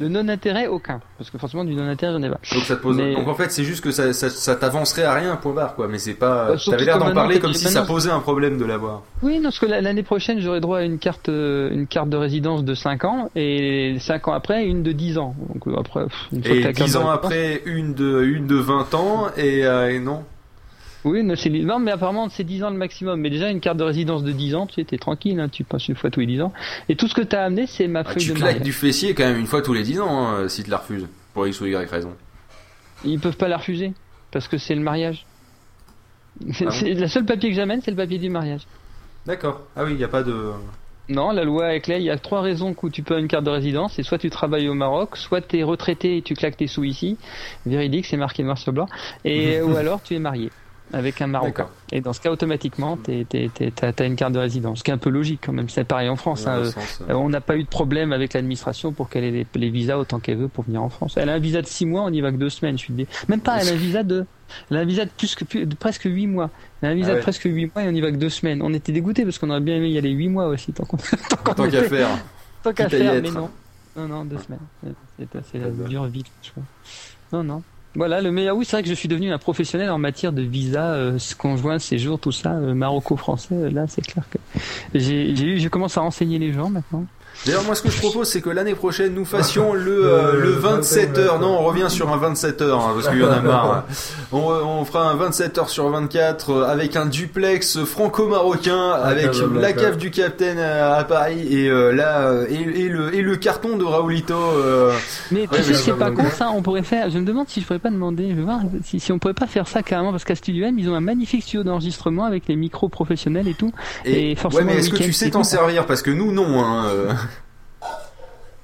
Le 0.00 0.08
non-intérêt, 0.08 0.68
aucun. 0.68 1.00
Parce 1.18 1.28
que 1.30 1.38
forcément, 1.38 1.64
du 1.64 1.74
non-intérêt, 1.74 2.12
j'en 2.12 2.22
ai 2.22 2.28
pas. 2.30 2.38
Donc 2.54 2.62
ça 2.64 2.76
te 2.76 2.82
pose. 2.82 2.96
Mais- 2.96 3.14
Donc 3.16 3.26
en 3.26 3.34
fait, 3.34 3.50
c'est 3.50 3.64
juste 3.64 3.82
que 3.82 3.90
ça, 3.90 4.12
ça, 4.12 4.30
ça 4.30 4.54
t'avancerait 4.54 5.02
à 5.02 5.14
rien, 5.14 5.34
point 5.36 5.52
barre, 5.52 5.74
quoi. 5.74 5.88
Mais 5.88 5.98
c'est 5.98 6.14
pas. 6.14 6.52
Bah, 6.52 6.56
T'avais 6.64 6.84
l'air 6.84 6.94
que 6.98 7.04
d'en 7.04 7.12
parler 7.14 7.36
que 7.36 7.42
comme 7.42 7.52
si 7.54 7.64
ça 7.68 7.82
posait 7.82 8.10
un 8.10 8.20
problème 8.20 8.58
de 8.58 8.64
l'avoir. 8.64 9.02
Oui, 9.22 9.36
non, 9.38 9.44
parce 9.44 9.58
que 9.58 9.66
la- 9.66 9.80
l'année 9.80 10.04
prochaine, 10.04 10.38
j'aurai 10.40 10.60
droit 10.60 10.78
à 10.78 10.82
une 10.82 10.98
carte, 10.98 11.28
euh, 11.28 11.70
une 11.72 11.86
carte 11.88 12.08
de 12.10 12.16
résidence 12.16 12.62
de 12.64 12.74
5 12.74 13.04
ans, 13.04 13.30
et 13.34 13.96
5 14.00 14.28
ans 14.28 14.32
après, 14.34 14.64
une 14.64 14.82
de 14.84 14.92
10 14.92 15.18
ans. 15.18 15.34
Donc 15.52 15.66
euh, 15.66 15.78
après, 15.80 16.04
pff, 16.04 16.26
une 16.32 16.44
fois 16.44 16.52
que 16.52 16.58
Et 16.58 16.62
carte 16.62 16.76
10 16.76 16.92
de 16.92 16.98
ans 16.98 17.10
après, 17.10 17.62
une 17.66 17.94
de, 17.94 18.22
une 18.22 18.46
de 18.46 18.54
20 18.56 18.94
ans, 18.94 19.26
et, 19.36 19.66
euh, 19.66 19.90
et 19.92 19.98
non. 19.98 20.22
Oui, 21.04 21.22
non, 21.22 21.34
c'est 21.36 21.48
non, 21.50 21.78
mais 21.78 21.92
apparemment 21.92 22.28
c'est 22.28 22.42
10 22.44 22.64
ans 22.64 22.70
le 22.70 22.76
maximum. 22.76 23.20
Mais 23.20 23.30
déjà 23.30 23.50
une 23.50 23.60
carte 23.60 23.76
de 23.78 23.84
résidence 23.84 24.24
de 24.24 24.32
10 24.32 24.54
ans, 24.56 24.66
tu 24.66 24.74
sais, 24.74 24.84
t'es 24.84 24.98
tranquille, 24.98 25.38
hein, 25.38 25.48
tu 25.48 25.62
passes 25.64 25.86
une 25.88 25.94
fois 25.94 26.10
tous 26.10 26.20
les 26.20 26.26
10 26.26 26.42
ans. 26.42 26.52
Et 26.88 26.96
tout 26.96 27.06
ce 27.08 27.14
que 27.14 27.20
t'as 27.22 27.44
amené, 27.44 27.66
c'est 27.66 27.86
ma 27.86 28.00
Ah, 28.00 28.04
feuille 28.04 28.22
tu 28.22 28.28
de 28.30 28.34
claques 28.34 28.42
mariage. 28.46 28.62
du 28.62 28.72
fessier 28.72 29.14
quand 29.14 29.24
même 29.24 29.38
une 29.38 29.46
fois 29.46 29.62
tous 29.62 29.72
les 29.74 29.82
10 29.84 30.00
ans, 30.00 30.26
hein, 30.28 30.48
si 30.48 30.64
tu 30.64 30.70
la 30.70 30.78
refuses. 30.78 31.06
Pour 31.34 31.46
X 31.46 31.60
ou 31.60 31.66
Y 31.66 31.88
raison. 31.88 32.12
Ils 33.04 33.20
peuvent 33.20 33.36
pas 33.36 33.46
la 33.48 33.58
refuser 33.58 33.92
parce 34.32 34.48
que 34.48 34.58
c'est 34.58 34.74
le 34.74 34.80
mariage. 34.80 35.24
C'est 36.52 36.64
Ah 36.66 36.70
bon 36.70 36.74
c'est- 36.74 36.94
la 36.94 37.08
seule 37.08 37.24
papier 37.24 37.50
que 37.50 37.56
j'amène, 37.56 37.80
c'est 37.82 37.90
le 37.92 37.96
papier 37.96 38.18
du 38.18 38.28
mariage. 38.30 38.62
D'accord. 39.26 39.62
Ah 39.76 39.84
oui, 39.84 39.92
il 39.92 39.96
n'y 39.98 40.04
a 40.04 40.08
pas 40.08 40.22
de. 40.22 40.52
Non, 41.08 41.30
la 41.30 41.44
loi 41.44 41.74
est 41.74 41.80
claire. 41.80 41.98
Il 41.98 42.04
y 42.04 42.10
a 42.10 42.18
trois 42.18 42.42
raisons 42.42 42.74
où 42.82 42.90
tu 42.90 43.02
peux 43.02 43.14
avoir 43.14 43.22
une 43.22 43.28
carte 43.28 43.44
de 43.44 43.50
résidence. 43.50 43.94
C'est 43.94 44.02
soit 44.02 44.18
tu 44.18 44.30
travailles 44.30 44.68
au 44.68 44.74
Maroc, 44.74 45.16
soit 45.16 45.40
tu 45.40 45.58
es 45.58 45.62
retraité 45.62 46.16
et 46.18 46.22
tu 46.22 46.34
claques 46.34 46.56
tes 46.56 46.66
sous 46.66 46.84
ici. 46.84 47.16
Véridique, 47.66 48.04
c'est 48.06 48.16
marqué 48.16 48.42
noir 48.42 48.58
sur 48.58 48.72
blanc. 48.72 48.86
Et, 49.24 49.60
ou 49.62 49.76
alors 49.76 50.02
tu 50.02 50.14
es 50.14 50.18
marié 50.18 50.50
avec 50.92 51.20
un 51.22 51.26
Marocain. 51.26 51.68
Et 51.92 52.00
dans 52.00 52.12
ce 52.12 52.20
cas, 52.20 52.30
automatiquement, 52.30 52.96
tu 53.02 53.10
as, 53.82 54.04
une 54.04 54.16
carte 54.16 54.32
de 54.32 54.38
résidence. 54.38 54.78
Ce 54.80 54.84
qui 54.84 54.90
est 54.90 54.94
un 54.94 54.98
peu 54.98 55.10
logique 55.10 55.40
quand 55.44 55.52
même. 55.52 55.68
C'est 55.68 55.84
pareil 55.84 56.08
en 56.08 56.16
France. 56.16 56.46
Hein. 56.46 56.56
le 56.60 56.62
Euh, 56.66 56.70
sens, 56.70 57.02
euh, 57.08 57.14
on 57.14 57.28
n'a 57.28 57.40
pas 57.40 57.56
eu 57.56 57.62
de 57.64 57.68
problème 57.68 58.12
avec 58.12 58.32
l'administration 58.34 58.92
pour 58.92 59.08
qu'elle 59.08 59.24
ait 59.24 59.30
les, 59.30 59.46
les 59.54 59.70
visas 59.70 59.96
autant 59.98 60.18
qu'elle 60.20 60.38
veut 60.38 60.48
pour 60.48 60.64
venir 60.64 60.82
en 60.82 60.88
France. 60.88 61.14
Elle 61.16 61.28
a 61.28 61.34
un 61.34 61.38
visa 61.38 61.62
de 61.62 61.66
6 61.66 61.86
mois, 61.86 62.02
on 62.02 62.12
y 62.12 62.20
va 62.20 62.30
que 62.32 62.36
2 62.36 62.48
semaines. 62.50 62.76
Je 62.78 62.84
suis 62.84 62.92
dé- 62.94 63.06
Même 63.28 63.40
pas, 63.40 63.58
elle 63.60 63.68
a 63.68 63.72
un 63.72 63.76
visa 63.76 64.02
de, 64.02 64.24
elle 64.70 64.76
a 64.76 64.80
un 64.80 64.84
visa 64.84 65.04
de, 65.04 65.10
plus 65.10 65.34
que, 65.34 65.44
plus- 65.44 65.66
de 65.66 65.74
presque 65.74 66.04
8 66.04 66.26
mois. 66.26 66.50
Elle 66.82 66.88
a 66.88 66.92
un 66.92 66.94
visa 66.94 67.08
Ah 67.08 67.12
ouais. 67.12 67.16
de 67.18 67.22
presque 67.22 67.42
8 67.44 67.70
mois 67.74 67.84
et 67.84 67.88
on 67.88 67.92
y 67.92 68.00
va 68.00 68.10
que 68.10 68.16
2 68.16 68.28
semaines. 68.28 68.60
On 68.62 68.72
était 68.72 68.92
dégoûtés 68.92 69.24
parce 69.24 69.38
qu'on 69.38 69.50
aurait 69.50 69.60
bien 69.60 69.76
aimé 69.76 69.88
y 69.90 69.98
aller 69.98 70.10
8 70.10 70.28
mois 70.28 70.46
aussi. 70.48 70.72
Tant 70.72 70.84
qu'on 70.84 70.96
qu'à 71.70 71.82
faire. 71.84 72.08
Tant 72.62 72.72
qu'à 72.72 72.88
faire, 72.90 73.14
mais 73.22 73.30
non. 73.30 73.50
Non, 73.96 74.06
non, 74.08 74.24
2 74.24 74.36
semaines. 74.38 74.94
C'est 75.50 75.58
la 75.58 75.70
dure 75.70 76.04
vie, 76.06 76.24
je 76.42 76.50
crois. 76.50 76.62
Non, 77.32 77.42
non. 77.44 77.62
Voilà, 77.98 78.20
le 78.20 78.30
meilleur. 78.30 78.56
Oui, 78.56 78.64
c'est 78.64 78.76
vrai 78.76 78.84
que 78.84 78.88
je 78.88 78.94
suis 78.94 79.08
devenu 79.08 79.32
un 79.32 79.38
professionnel 79.38 79.90
en 79.90 79.98
matière 79.98 80.32
de 80.32 80.42
visa, 80.42 80.92
euh, 80.92 81.18
conjoint, 81.36 81.80
séjour, 81.80 82.20
tout 82.20 82.30
ça, 82.30 82.52
euh, 82.52 82.72
maroco-français. 82.72 83.56
euh, 83.56 83.70
Là, 83.70 83.86
c'est 83.88 84.02
clair 84.02 84.24
que 84.30 84.38
j'ai, 84.94 85.34
j'ai 85.34 85.46
eu, 85.46 85.58
je 85.58 85.68
commence 85.68 85.98
à 85.98 86.02
renseigner 86.02 86.38
les 86.38 86.52
gens 86.52 86.70
maintenant. 86.70 87.04
D'ailleurs, 87.46 87.62
moi, 87.64 87.74
ce 87.74 87.82
que 87.82 87.90
je 87.90 87.98
propose, 87.98 88.28
c'est 88.28 88.40
que 88.40 88.50
l'année 88.50 88.74
prochaine, 88.74 89.14
nous 89.14 89.24
fassions 89.24 89.72
le, 89.72 90.04
euh, 90.04 90.32
le 90.40 90.50
27 90.50 91.16
heures. 91.18 91.38
Non, 91.38 91.58
on 91.60 91.64
revient 91.64 91.86
sur 91.88 92.12
un 92.12 92.16
27 92.16 92.60
heures, 92.62 92.80
hein, 92.80 92.90
parce 92.94 93.08
qu'il 93.08 93.20
y 93.20 93.24
en 93.24 93.30
a 93.30 93.40
marre. 93.40 93.72
hein. 93.72 93.84
On, 94.32 94.40
on 94.40 94.84
fera 94.84 95.08
un 95.10 95.14
27 95.14 95.56
heures 95.56 95.70
sur 95.70 95.88
24 95.88 96.50
euh, 96.50 96.64
avec 96.68 96.96
un 96.96 97.06
duplex 97.06 97.82
franco-marocain, 97.84 98.90
avec 98.92 99.30
cave 99.30 99.54
la 99.54 99.72
cave 99.72 99.96
du 99.96 100.10
Capitaine 100.10 100.58
à, 100.58 100.96
à 100.96 101.04
Paris 101.04 101.46
et 101.50 101.70
euh, 101.70 101.92
là 101.92 102.26
euh, 102.28 102.46
et, 102.50 102.82
et 102.82 102.88
le 102.90 103.14
et 103.14 103.22
le 103.22 103.36
carton 103.36 103.78
de 103.78 103.84
Raoulito. 103.84 104.34
euh, 104.34 104.92
Mais 105.30 105.46
tu 105.46 105.54
ouais, 105.54 105.62
sais, 105.62 105.72
c'est 105.74 105.92
pas 105.92 106.10
con 106.10 106.24
ça, 106.30 106.50
on 106.54 106.60
pourrait 106.60 106.82
faire. 106.82 107.08
Je 107.08 107.18
me 107.18 107.24
demande 107.24 107.48
si 107.48 107.62
je 107.62 107.66
pourrais 107.66 107.78
pas 107.78 107.88
demander, 107.90 108.28
je 108.30 108.34
vais 108.34 108.42
voir 108.42 108.60
si, 108.84 109.00
si 109.00 109.10
on 109.12 109.18
pourrait 109.18 109.32
pas 109.32 109.46
faire 109.46 109.66
ça 109.66 109.82
carrément, 109.82 110.10
parce 110.10 110.24
qu'à 110.24 110.34
Studio 110.34 110.66
M, 110.66 110.78
ils 110.78 110.90
ont 110.90 110.94
un 110.94 111.00
magnifique 111.00 111.42
studio 111.42 111.62
d'enregistrement 111.62 112.24
avec 112.26 112.48
les 112.48 112.56
micros 112.56 112.90
professionnels 112.90 113.48
et 113.48 113.54
tout. 113.54 113.72
Et, 114.04 114.32
Et, 114.32 114.36
forcément, 114.36 114.66
ouais, 114.66 114.74
mais 114.74 114.80
est-ce 114.80 114.90
que 114.90 114.96
tu 114.96 115.12
sais 115.14 115.30
t'en 115.30 115.44
servir? 115.44 115.86
Parce 115.86 116.02
que 116.02 116.10
nous, 116.10 116.32
non. 116.32 116.62
Hein, 116.62 116.84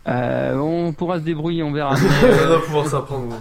euh. 0.09 0.53
Euh, 0.55 0.57
on 0.59 0.93
pourra 0.93 1.19
se 1.19 1.25
débrouiller, 1.25 1.63
on 1.63 1.73
verra. 1.73 1.95
On 2.45 2.49
va 2.49 2.59
pouvoir 2.59 2.87
s'apprendre. 2.87 3.37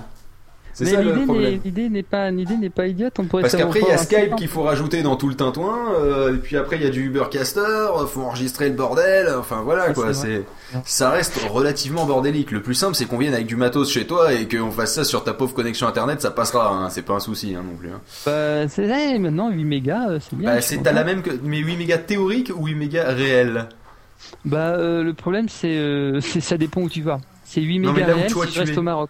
C'est 0.76 0.86
Mais 0.86 0.92
ça 0.92 1.02
le 1.04 1.12
l'idée 1.12 1.26
problème. 1.26 1.52
n'est- 1.52 1.60
l'idée 1.64 1.90
n'est 1.90 2.02
pas, 2.02 2.32
l'idée 2.32 2.58
n'est 2.58 2.70
pas 2.72 2.88
idiote. 2.88 3.14
On 3.20 3.26
pourrait 3.26 3.44
Parce 3.44 3.56
qu'après 3.56 3.82
il 3.82 3.88
y 3.88 3.92
a 3.92 3.98
Skype 4.00 4.36
qu'il 4.38 4.48
faut 4.48 4.64
rajouter 4.64 5.04
dans 5.04 5.16
tout 5.18 5.30
le 5.30 5.36
tintouin, 5.36 5.78
euh, 6.00 6.34
et 6.34 6.38
puis 6.40 6.58
après 6.58 6.78
il 6.78 6.82
y 6.82 6.88
a 6.88 6.90
du 6.90 7.06
Ubercaster, 7.06 7.60
euh, 7.60 8.08
faut 8.08 8.22
enregistrer 8.22 8.70
le 8.70 8.74
bordel, 8.76 9.28
enfin 9.38 9.62
voilà 9.64 9.94
quoi, 9.94 10.16
c'est 10.16 10.44
ça 10.84 11.12
reste 11.12 11.38
relativement 11.48 12.06
bordélique. 12.08 12.50
Le 12.50 12.64
plus 12.64 12.74
simple 12.74 12.96
c'est 12.96 13.06
qu'on 13.06 13.20
vienne 13.20 13.36
avec 13.36 13.46
du 13.46 13.56
matos 13.56 13.92
chez 13.92 14.08
toi 14.08 14.34
et 14.34 14.48
qu'on 14.48 14.72
fasse 14.72 14.96
ça 14.96 15.04
sur 15.04 15.24
ta 15.24 15.34
pauvre 15.36 15.54
connexion 15.54 15.86
internet, 15.86 16.24
ça 16.24 16.32
passera, 16.32 16.70
hein, 16.74 16.90
c'est 16.90 17.04
pas 17.04 17.14
un 17.14 17.20
souci 17.20 17.54
hein, 17.56 17.62
non 17.64 17.76
plus. 17.78 17.90
hein. 17.90 18.02
Bah, 18.26 18.68
c'est 18.68 18.88
vrai, 18.88 19.20
maintenant 19.20 19.52
8 19.52 19.66
mégas, 19.66 20.10
euh, 20.10 20.20
c'est 20.28 20.36
bien. 20.36 20.56
Bah, 20.56 20.62
c'est 20.62 20.82
t'as 20.82 20.92
la 20.94 21.04
même 21.04 21.22
que 21.22 21.30
mais 21.44 21.58
8 21.60 21.78
mégas 21.78 22.00
théoriques 22.00 22.52
ou 22.56 22.66
8 22.66 22.74
mégas 22.74 23.12
réels? 23.12 23.68
Bah, 24.46 24.76
euh, 24.76 25.04
le 25.04 25.14
problème, 25.14 25.50
c'est, 25.50 25.76
euh, 25.78 26.20
c'est 26.22 26.42
ça 26.42 26.58
dépend 26.58 26.82
où 26.82 26.90
tu 26.90 27.02
vas. 27.02 27.20
C'est 27.44 27.62
8 27.62 27.80
Non, 27.80 27.94
mais 27.94 28.02
mégas 28.02 28.08
là 28.08 28.14
où 28.16 28.18
réels 28.20 28.32
toi, 28.32 28.46
si 28.46 28.52
tu 28.52 28.56
je 28.56 28.60
reste 28.62 28.74
es. 28.74 28.78
au 28.78 28.82
Maroc. 28.84 29.10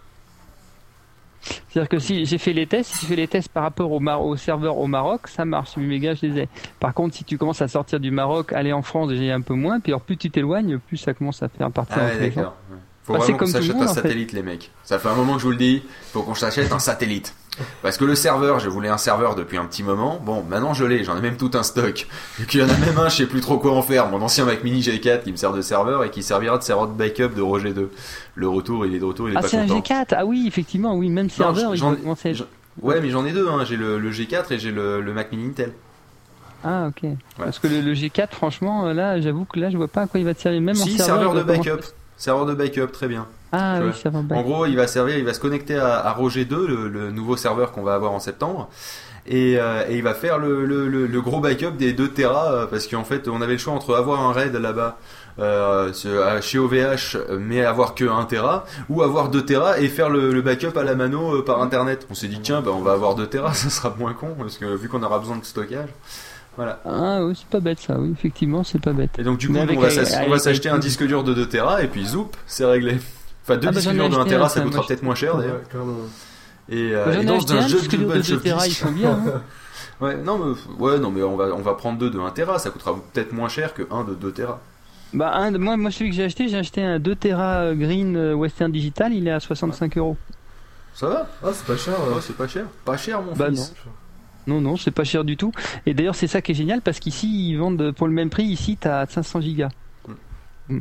C'est-à-dire 1.69 1.89
que 1.89 1.99
si 1.99 2.25
j'ai 2.25 2.37
fait 2.37 2.53
les 2.53 2.67
tests, 2.67 2.93
si 2.93 2.99
tu 3.01 3.05
fais 3.07 3.15
les 3.17 3.27
tests 3.27 3.49
par 3.49 3.63
rapport 3.63 3.91
au, 3.91 3.99
Mar- 3.99 4.23
au 4.23 4.37
serveur 4.37 4.77
au 4.77 4.87
Maroc, 4.87 5.27
ça 5.27 5.43
marche, 5.43 5.71
8 5.75 5.85
mégas, 5.85 6.15
je 6.21 6.27
les 6.27 6.39
ai. 6.43 6.49
Par 6.79 6.93
contre, 6.93 7.15
si 7.15 7.25
tu 7.25 7.37
commences 7.37 7.61
à 7.61 7.67
sortir 7.67 7.99
du 7.99 8.11
Maroc, 8.11 8.53
aller 8.53 8.71
en 8.71 8.81
France, 8.81 9.11
j'ai 9.13 9.29
un 9.31 9.41
peu 9.41 9.53
moins, 9.53 9.79
puis 9.81 9.91
alors 9.91 10.01
plus 10.01 10.15
tu 10.15 10.29
t'éloignes, 10.31 10.77
plus 10.79 10.95
ça 10.97 11.13
commence 11.13 11.43
à 11.43 11.49
faire 11.49 11.69
partie 11.71 11.93
Ah 11.97 12.05
ouais 12.05 12.29
d'accord. 12.29 12.55
Faut 13.03 13.13
Bah, 13.13 13.19
c'est 13.19 13.33
vraiment 13.33 13.37
qu'on 13.39 13.45
s'achète 13.47 13.75
un 13.75 13.83
en 13.83 13.87
fait. 13.89 13.93
satellite 14.01 14.31
les 14.31 14.43
mecs. 14.43 14.71
Ça 14.85 14.97
fait 14.99 15.09
un 15.09 15.15
moment 15.15 15.33
que 15.33 15.39
je 15.39 15.45
vous 15.45 15.51
le 15.51 15.57
dis, 15.57 15.83
faut 16.13 16.23
qu'on 16.23 16.35
s'achète 16.35 16.71
un 16.71 16.79
satellite. 16.79 17.35
Parce 17.81 17.97
que 17.97 18.05
le 18.05 18.15
serveur, 18.15 18.59
je 18.59 18.67
voulais 18.69 18.89
un 18.89 18.97
serveur 18.97 19.35
depuis 19.35 19.57
un 19.57 19.65
petit 19.65 19.83
moment. 19.83 20.19
Bon, 20.25 20.43
maintenant 20.49 20.73
je 20.73 20.85
l'ai, 20.85 21.03
j'en 21.03 21.15
ai 21.17 21.21
même 21.21 21.37
tout 21.37 21.51
un 21.53 21.63
stock. 21.63 22.07
Vu 22.39 22.45
qu'il 22.47 22.61
y 22.61 22.63
en 22.63 22.69
a 22.69 22.77
même 22.77 22.97
un, 22.97 23.09
je 23.09 23.17
sais 23.17 23.25
plus 23.27 23.41
trop 23.41 23.57
quoi 23.57 23.73
en 23.73 23.81
faire. 23.81 24.07
Mon 24.09 24.21
ancien 24.21 24.45
Mac 24.45 24.63
Mini 24.63 24.81
G4 24.81 25.23
qui 25.23 25.31
me 25.31 25.37
sert 25.37 25.53
de 25.53 25.61
serveur 25.61 26.03
et 26.03 26.09
qui 26.09 26.23
servira 26.23 26.57
de 26.57 26.63
serveur 26.63 26.87
de 26.87 26.93
backup 26.93 27.29
de 27.35 27.41
Roger 27.41 27.73
2. 27.73 27.91
Le 28.35 28.47
retour, 28.47 28.85
il 28.85 28.95
est 28.95 28.99
de 28.99 29.05
retour, 29.05 29.29
il 29.29 29.33
est 29.35 29.37
Ah, 29.37 29.41
pas 29.41 29.47
c'est 29.47 29.57
un 29.57 29.67
content. 29.67 29.79
G4 29.81 30.05
Ah 30.17 30.25
oui, 30.25 30.45
effectivement, 30.47 30.95
oui, 30.95 31.09
même 31.09 31.29
serveur, 31.29 31.75
j'en- 31.75 31.95
Ouais, 32.81 32.99
mais 33.01 33.11
j'en 33.11 33.23
ai 33.25 33.31
deux, 33.33 33.47
hein. 33.47 33.63
j'ai 33.65 33.75
le, 33.77 33.99
le 33.99 34.11
G4 34.11 34.51
et 34.51 34.57
j'ai 34.57 34.71
le, 34.71 34.99
le 35.01 35.13
Mac 35.13 35.31
Mini 35.31 35.45
Intel. 35.49 35.73
Ah, 36.63 36.87
ok. 36.87 37.07
Parce 37.37 37.59
que 37.59 37.67
le, 37.67 37.81
le 37.81 37.93
G4, 37.93 38.29
franchement, 38.31 38.91
là, 38.93 39.21
j'avoue 39.21 39.45
que 39.45 39.59
là, 39.59 39.69
je 39.69 39.77
vois 39.77 39.87
pas 39.87 40.01
à 40.03 40.07
quoi 40.07 40.19
il 40.19 40.25
va 40.25 40.33
te 40.33 40.41
servir. 40.41 40.61
Même 40.61 40.75
en 40.75 40.79
si, 40.83 40.97
serveur, 40.97 41.17
serveur 41.23 41.33
il 41.35 41.37
de 41.39 41.43
backup. 41.43 41.83
Serveur 42.17 42.45
de 42.47 42.53
backup, 42.55 42.87
très 42.91 43.07
bien. 43.07 43.27
Ah 43.53 43.77
oui, 43.79 43.85
vois. 43.85 43.93
serveur 43.93 44.23
En 44.31 44.41
gros, 44.41 44.65
il 44.65 44.75
va 44.75 44.87
servir, 44.87 45.17
il 45.17 45.25
va 45.25 45.33
se 45.33 45.39
connecter 45.39 45.77
à, 45.77 46.05
à 46.05 46.11
Roger 46.11 46.43
2, 46.43 46.67
le, 46.67 46.87
le 46.89 47.11
nouveau 47.11 47.37
serveur 47.37 47.71
qu'on 47.71 47.83
va 47.83 47.93
avoir 47.93 48.11
en 48.11 48.19
septembre. 48.19 48.69
Et, 49.25 49.57
euh, 49.57 49.85
et 49.87 49.95
il 49.95 50.03
va 50.03 50.13
faire 50.13 50.37
le, 50.37 50.65
le, 50.65 50.89
le, 50.89 51.07
le 51.07 51.21
gros 51.21 51.39
backup 51.39 51.71
des 51.77 51.93
2 51.93 52.09
Tera 52.09 52.51
euh, 52.51 52.65
parce 52.67 52.87
qu'en 52.87 53.05
fait 53.05 53.29
on 53.29 53.41
avait 53.41 53.53
le 53.53 53.57
choix 53.57 53.73
entre 53.73 53.95
avoir 53.95 54.19
un 54.21 54.33
RAID 54.33 54.53
là-bas 54.53 54.97
euh, 55.39 55.93
chez 56.41 56.59
OVH 56.59 57.17
mais 57.39 57.63
avoir 57.63 57.95
que 57.95 58.03
1 58.03 58.25
Tera 58.25 58.65
ou 58.89 59.01
avoir 59.01 59.29
2 59.29 59.45
Tera 59.45 59.79
et 59.79 59.87
faire 59.87 60.09
le, 60.09 60.41
backup 60.41 60.77
à 60.77 60.83
la 60.83 60.95
mano 60.95 61.41
par 61.41 61.61
internet. 61.61 62.05
On 62.11 62.15
s'est 62.15 62.27
dit 62.27 62.41
tiens 62.41 62.59
bah, 62.59 62.71
on 62.73 62.81
va 62.81 62.91
avoir 62.91 63.15
2 63.15 63.27
Tera 63.27 63.53
ça 63.53 63.69
sera 63.69 63.95
moins 63.97 64.13
con 64.13 64.35
parce 64.37 64.57
que 64.57 64.65
vu 64.65 64.89
qu'on 64.89 65.03
aura 65.03 65.19
besoin 65.19 65.37
de 65.37 65.45
stockage. 65.45 65.89
Voilà. 66.57 66.81
Ah 66.85 67.23
oui, 67.23 67.33
c'est 67.35 67.47
pas 67.47 67.61
bête 67.61 67.79
ça, 67.79 67.97
oui, 67.97 68.11
effectivement, 68.11 68.63
c'est 68.63 68.79
pas 68.81 68.93
bête. 68.93 69.11
Et 69.17 69.23
donc 69.23 69.37
du 69.37 69.47
coup 69.47 69.55
on 69.55 69.65
va 69.65 70.27
va 70.27 70.39
s'acheter 70.39 70.67
un 70.67 70.79
disque 70.79 71.03
dur 71.07 71.23
de 71.23 71.33
2 71.33 71.47
Tera 71.47 71.81
et 71.81 71.87
puis 71.87 72.05
zoup 72.05 72.29
c'est 72.45 72.65
réglé. 72.65 72.97
Enfin 73.43 73.57
deux 73.57 73.67
Ah 73.67 73.71
bah, 73.71 73.79
disques 73.79 73.83
j'en 73.93 74.05
ai 74.05 74.09
durs 74.09 74.09
de 74.09 74.15
1 74.15 74.19
acheté 74.21 74.29
Tera 74.31 74.45
un, 74.45 74.49
ça 74.49 74.55
ça, 74.55 74.61
coûtera 74.61 74.85
peut-être 74.87 75.03
moins 75.03 75.15
cher 75.15 75.37
d'ailleurs. 75.37 75.61
Et, 76.69 76.91
euh, 76.95 77.21
et 77.21 77.25
dans 77.25 77.51
un 77.53 77.57
un, 77.57 77.67
jeu 77.67 77.81
de 77.81 77.87
dur 77.87 77.99
de 77.99 78.05
bunch 78.05 78.27
2 78.29 78.35
of 78.35 78.43
Tera, 78.43 78.67
ils 78.67 78.71
sont 78.73 78.91
bien, 78.91 79.11
hein. 79.11 79.41
ouais, 80.01 80.15
non 80.17 80.37
mais 80.39 80.55
ouais, 80.79 80.97
non 80.99 81.11
mais 81.11 81.21
on 81.23 81.35
va 81.35 81.45
on 81.53 81.61
va 81.61 81.73
prendre 81.73 81.99
deux 81.99 82.09
de 82.09 82.17
1 82.19 82.31
Tera, 82.31 82.57
ça 82.57 82.69
coûtera 82.69 82.95
peut-être 83.13 83.33
moins 83.33 83.49
cher 83.49 83.73
que 83.73 83.83
un 83.91 84.03
de 84.05 84.13
2 84.15 84.31
Tera. 84.31 84.61
Bah, 85.13 85.31
un, 85.35 85.51
de- 85.51 85.59
moi, 85.59 85.77
moi, 85.77 85.91
celui 85.91 86.09
que 86.09 86.15
j'ai 86.15 86.23
acheté, 86.23 86.47
j'ai 86.47 86.57
acheté 86.57 86.81
un 86.81 86.97
2 86.99 87.15
Tera 87.15 87.75
Green 87.75 88.15
euh, 88.15 88.33
Western 88.33 88.71
Digital, 88.71 89.13
il 89.13 89.27
est 89.27 89.31
à 89.31 89.39
65 89.39 89.97
euros. 89.99 90.17
Ça 90.95 91.07
va? 91.07 91.27
Ah, 91.43 91.49
c'est 91.53 91.65
pas 91.67 91.77
cher. 91.77 91.93
Ouais, 92.07 92.21
c'est 92.21 92.35
pas 92.35 92.47
cher. 92.47 92.65
Pas 92.85 92.97
cher 92.97 93.21
mon 93.21 93.33
Bah 93.35 93.49
fils. 93.49 93.73
non. 94.47 94.55
Non, 94.55 94.61
non, 94.61 94.75
c'est 94.77 94.89
pas 94.91 95.03
cher 95.03 95.23
du 95.23 95.37
tout. 95.37 95.51
Et 95.85 95.93
d'ailleurs, 95.93 96.15
c'est 96.15 96.27
ça 96.27 96.41
qui 96.41 96.51
est 96.51 96.55
génial 96.55 96.81
parce 96.81 96.99
qu'ici, 96.99 97.49
ils 97.49 97.57
vendent 97.57 97.91
pour 97.91 98.07
le 98.07 98.13
même 98.13 98.29
prix. 98.31 98.43
Ici, 98.45 98.75
t'as 98.79 99.05
500 99.05 99.41
gigas. 99.41 99.69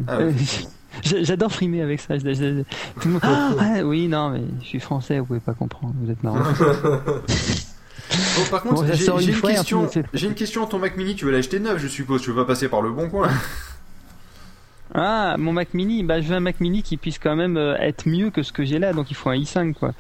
Ah 0.09 0.19
ouais, 0.19 0.25
Euh, 0.25 0.33
J'adore 1.05 1.51
frimer 1.53 1.81
avec 1.83 2.01
ça. 2.01 2.19
Je- 2.19 2.25
je- 2.35 2.35
je- 2.35 3.01
tout 3.01 3.09
le 3.09 3.13
monde- 3.13 3.21
Ah, 3.25 3.53
ouais, 3.59 3.83
oui, 3.83 4.09
non, 4.09 4.31
mais 4.31 4.43
je 4.61 4.67
suis 4.67 4.81
français, 4.81 5.19
vous 5.19 5.27
pouvez 5.27 5.41
pas 5.41 5.55
comprendre. 5.55 5.95
Vous 6.03 6.11
êtes 6.11 6.23
marrant. 6.23 6.39
Bon, 8.37 8.45
par 8.51 8.63
contre, 8.63 8.75
Bon, 8.75 8.87
j'ai 8.93 9.07
une 9.07 9.41
question. 9.41 9.89
J'ai 10.13 10.27
une 10.27 10.35
question. 10.35 10.67
Ton 10.67 10.79
Mac 10.79 10.99
Mini, 10.99 11.15
tu 11.15 11.25
veux 11.25 11.31
l'acheter 11.31 11.61
neuf, 11.61 11.79
je 11.81 11.89
suppose. 11.89 12.21
Tu 12.21 12.29
veux 12.31 12.37
pas 12.37 12.45
passer 12.45 12.69
par 12.69 12.83
le 12.83 12.91
bon 12.91 13.09
coin. 13.09 13.29
Ah, 14.95 15.37
mon 15.39 15.55
Mac 15.55 15.73
Mini, 15.73 16.03
bah, 16.03 16.21
je 16.21 16.29
veux 16.29 16.35
un 16.37 16.41
Mac 16.41 16.61
Mini 16.61 16.83
qui 16.83 16.99
puisse 16.99 17.19
quand 17.19 17.35
même 17.35 17.57
euh, 17.57 17.75
être 17.79 18.07
mieux 18.07 18.29
que 18.29 18.43
ce 18.43 18.53
que 18.53 18.63
j'ai 18.63 18.79
là, 18.79 18.93
donc 18.93 19.11
il 19.11 19.15
faut 19.15 19.31
un 19.31 19.35
i5, 19.37 19.73
quoi. 19.73 19.93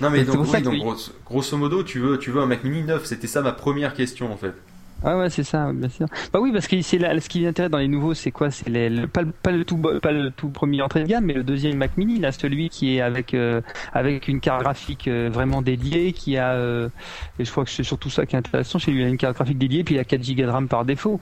Non 0.00 0.10
mais 0.10 0.24
donc, 0.24 0.38
oui, 0.44 0.50
que- 0.58 0.64
donc 0.64 0.74
grosso, 0.78 1.12
grosso 1.24 1.56
modo, 1.56 1.84
tu 1.84 2.00
veux 2.00 2.18
tu 2.18 2.32
veux 2.32 2.40
un 2.40 2.46
Mac 2.46 2.64
Mini 2.64 2.82
neuf. 2.82 3.04
C'était 3.04 3.28
ça 3.28 3.42
ma 3.42 3.52
première 3.52 3.94
question 3.94 4.32
en 4.32 4.36
fait. 4.36 4.54
Ah 5.02 5.16
ouais, 5.16 5.30
c'est 5.30 5.44
ça, 5.44 5.72
bien 5.72 5.88
sûr. 5.88 6.06
Bah 6.30 6.40
oui, 6.42 6.52
parce 6.52 6.68
que 6.68 6.80
c'est 6.82 6.98
là, 6.98 7.18
ce 7.18 7.28
qui 7.28 7.42
m'intéresse 7.42 7.70
dans 7.70 7.78
les 7.78 7.88
nouveaux, 7.88 8.12
c'est 8.12 8.30
quoi? 8.30 8.50
C'est 8.50 8.68
le, 8.68 9.06
pas, 9.06 9.22
le, 9.22 9.32
pas 9.32 9.50
le 9.50 9.64
tout 9.64 9.78
pas 9.78 10.12
le 10.12 10.30
tout 10.30 10.50
premier 10.50 10.82
entrée 10.82 11.02
de 11.04 11.08
gamme, 11.08 11.24
mais 11.24 11.32
le 11.32 11.42
deuxième 11.42 11.78
Mac 11.78 11.96
Mini, 11.96 12.18
là, 12.18 12.32
celui 12.32 12.68
qui 12.68 12.96
est 12.96 13.00
avec 13.00 13.32
euh, 13.32 13.62
avec 13.94 14.28
une 14.28 14.40
carte 14.40 14.62
graphique 14.62 15.08
euh, 15.08 15.30
vraiment 15.32 15.62
dédiée, 15.62 16.12
qui 16.12 16.36
a 16.36 16.52
euh, 16.52 16.90
et 17.38 17.46
je 17.46 17.50
crois 17.50 17.64
que 17.64 17.70
c'est 17.70 17.82
surtout 17.82 18.10
ça 18.10 18.26
qui 18.26 18.36
est 18.36 18.38
intéressant 18.38 18.78
chez 18.78 18.90
lui, 18.90 19.00
il 19.00 19.06
a 19.06 19.08
une 19.08 19.16
carte 19.16 19.36
graphique 19.36 19.58
dédiée, 19.58 19.84
puis 19.84 19.94
il 19.94 19.98
a 19.98 20.04
4 20.04 20.20
Go 20.20 20.42
de 20.42 20.48
RAM 20.48 20.68
par 20.68 20.84
défaut. 20.84 21.18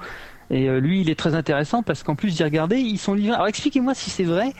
Et 0.50 0.68
euh, 0.68 0.80
lui, 0.80 1.02
il 1.02 1.10
est 1.10 1.14
très 1.14 1.34
intéressant 1.34 1.82
parce 1.82 2.02
qu'en 2.02 2.14
plus, 2.14 2.36
j'ai 2.36 2.44
regardé, 2.44 2.76
ils 2.76 2.98
sont 2.98 3.14
livrés. 3.14 3.34
Alors 3.34 3.48
expliquez-moi 3.48 3.94
si 3.94 4.10
c'est 4.10 4.24
vrai, 4.24 4.52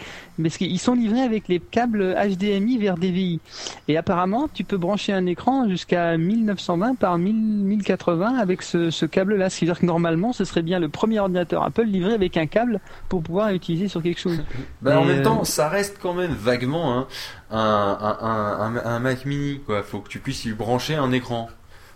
parce 0.42 0.56
qu'ils 0.58 0.78
sont 0.78 0.94
livrés 0.94 1.20
avec 1.22 1.48
les 1.48 1.60
câbles 1.60 2.14
HDMI 2.14 2.78
vers 2.78 2.96
DVI. 2.96 3.40
Et 3.88 3.96
apparemment, 3.96 4.48
tu 4.52 4.64
peux 4.64 4.76
brancher 4.76 5.12
un 5.12 5.26
écran 5.26 5.68
jusqu'à 5.68 6.16
1920 6.16 6.96
par 6.96 7.18
1000 7.18 7.34
1080 7.34 8.36
avec 8.36 8.62
ce, 8.62 8.90
ce 8.90 9.06
câble-là. 9.06 9.50
Ce 9.50 9.58
qui 9.58 9.64
veut 9.64 9.72
dire 9.72 9.80
que 9.80 9.86
normalement, 9.86 10.32
ce 10.32 10.44
serait 10.44 10.62
bien 10.62 10.78
le 10.78 10.88
premier 10.88 11.20
ordinateur 11.20 11.62
Apple 11.62 11.84
livré 11.84 12.12
avec 12.12 12.36
un 12.36 12.46
câble 12.46 12.80
pour 13.08 13.22
pouvoir 13.22 13.50
l'utiliser 13.50 13.88
sur 13.88 14.02
quelque 14.02 14.20
chose. 14.20 14.42
Bah, 14.82 15.00
en 15.00 15.04
même 15.04 15.20
euh, 15.20 15.24
temps, 15.24 15.44
ça 15.44 15.68
reste 15.68 15.98
quand 16.00 16.14
même 16.14 16.32
vaguement 16.32 16.98
hein, 16.98 17.06
un, 17.50 17.58
un, 17.58 18.26
un, 18.26 18.76
un, 18.76 18.84
un 18.84 18.98
Mac 18.98 19.24
Mini 19.24 19.60
quoi. 19.64 19.82
Faut 19.82 20.00
que 20.00 20.08
tu 20.08 20.18
puisses 20.18 20.44
y 20.44 20.52
brancher 20.52 20.94
un 20.94 21.12
écran. 21.12 21.48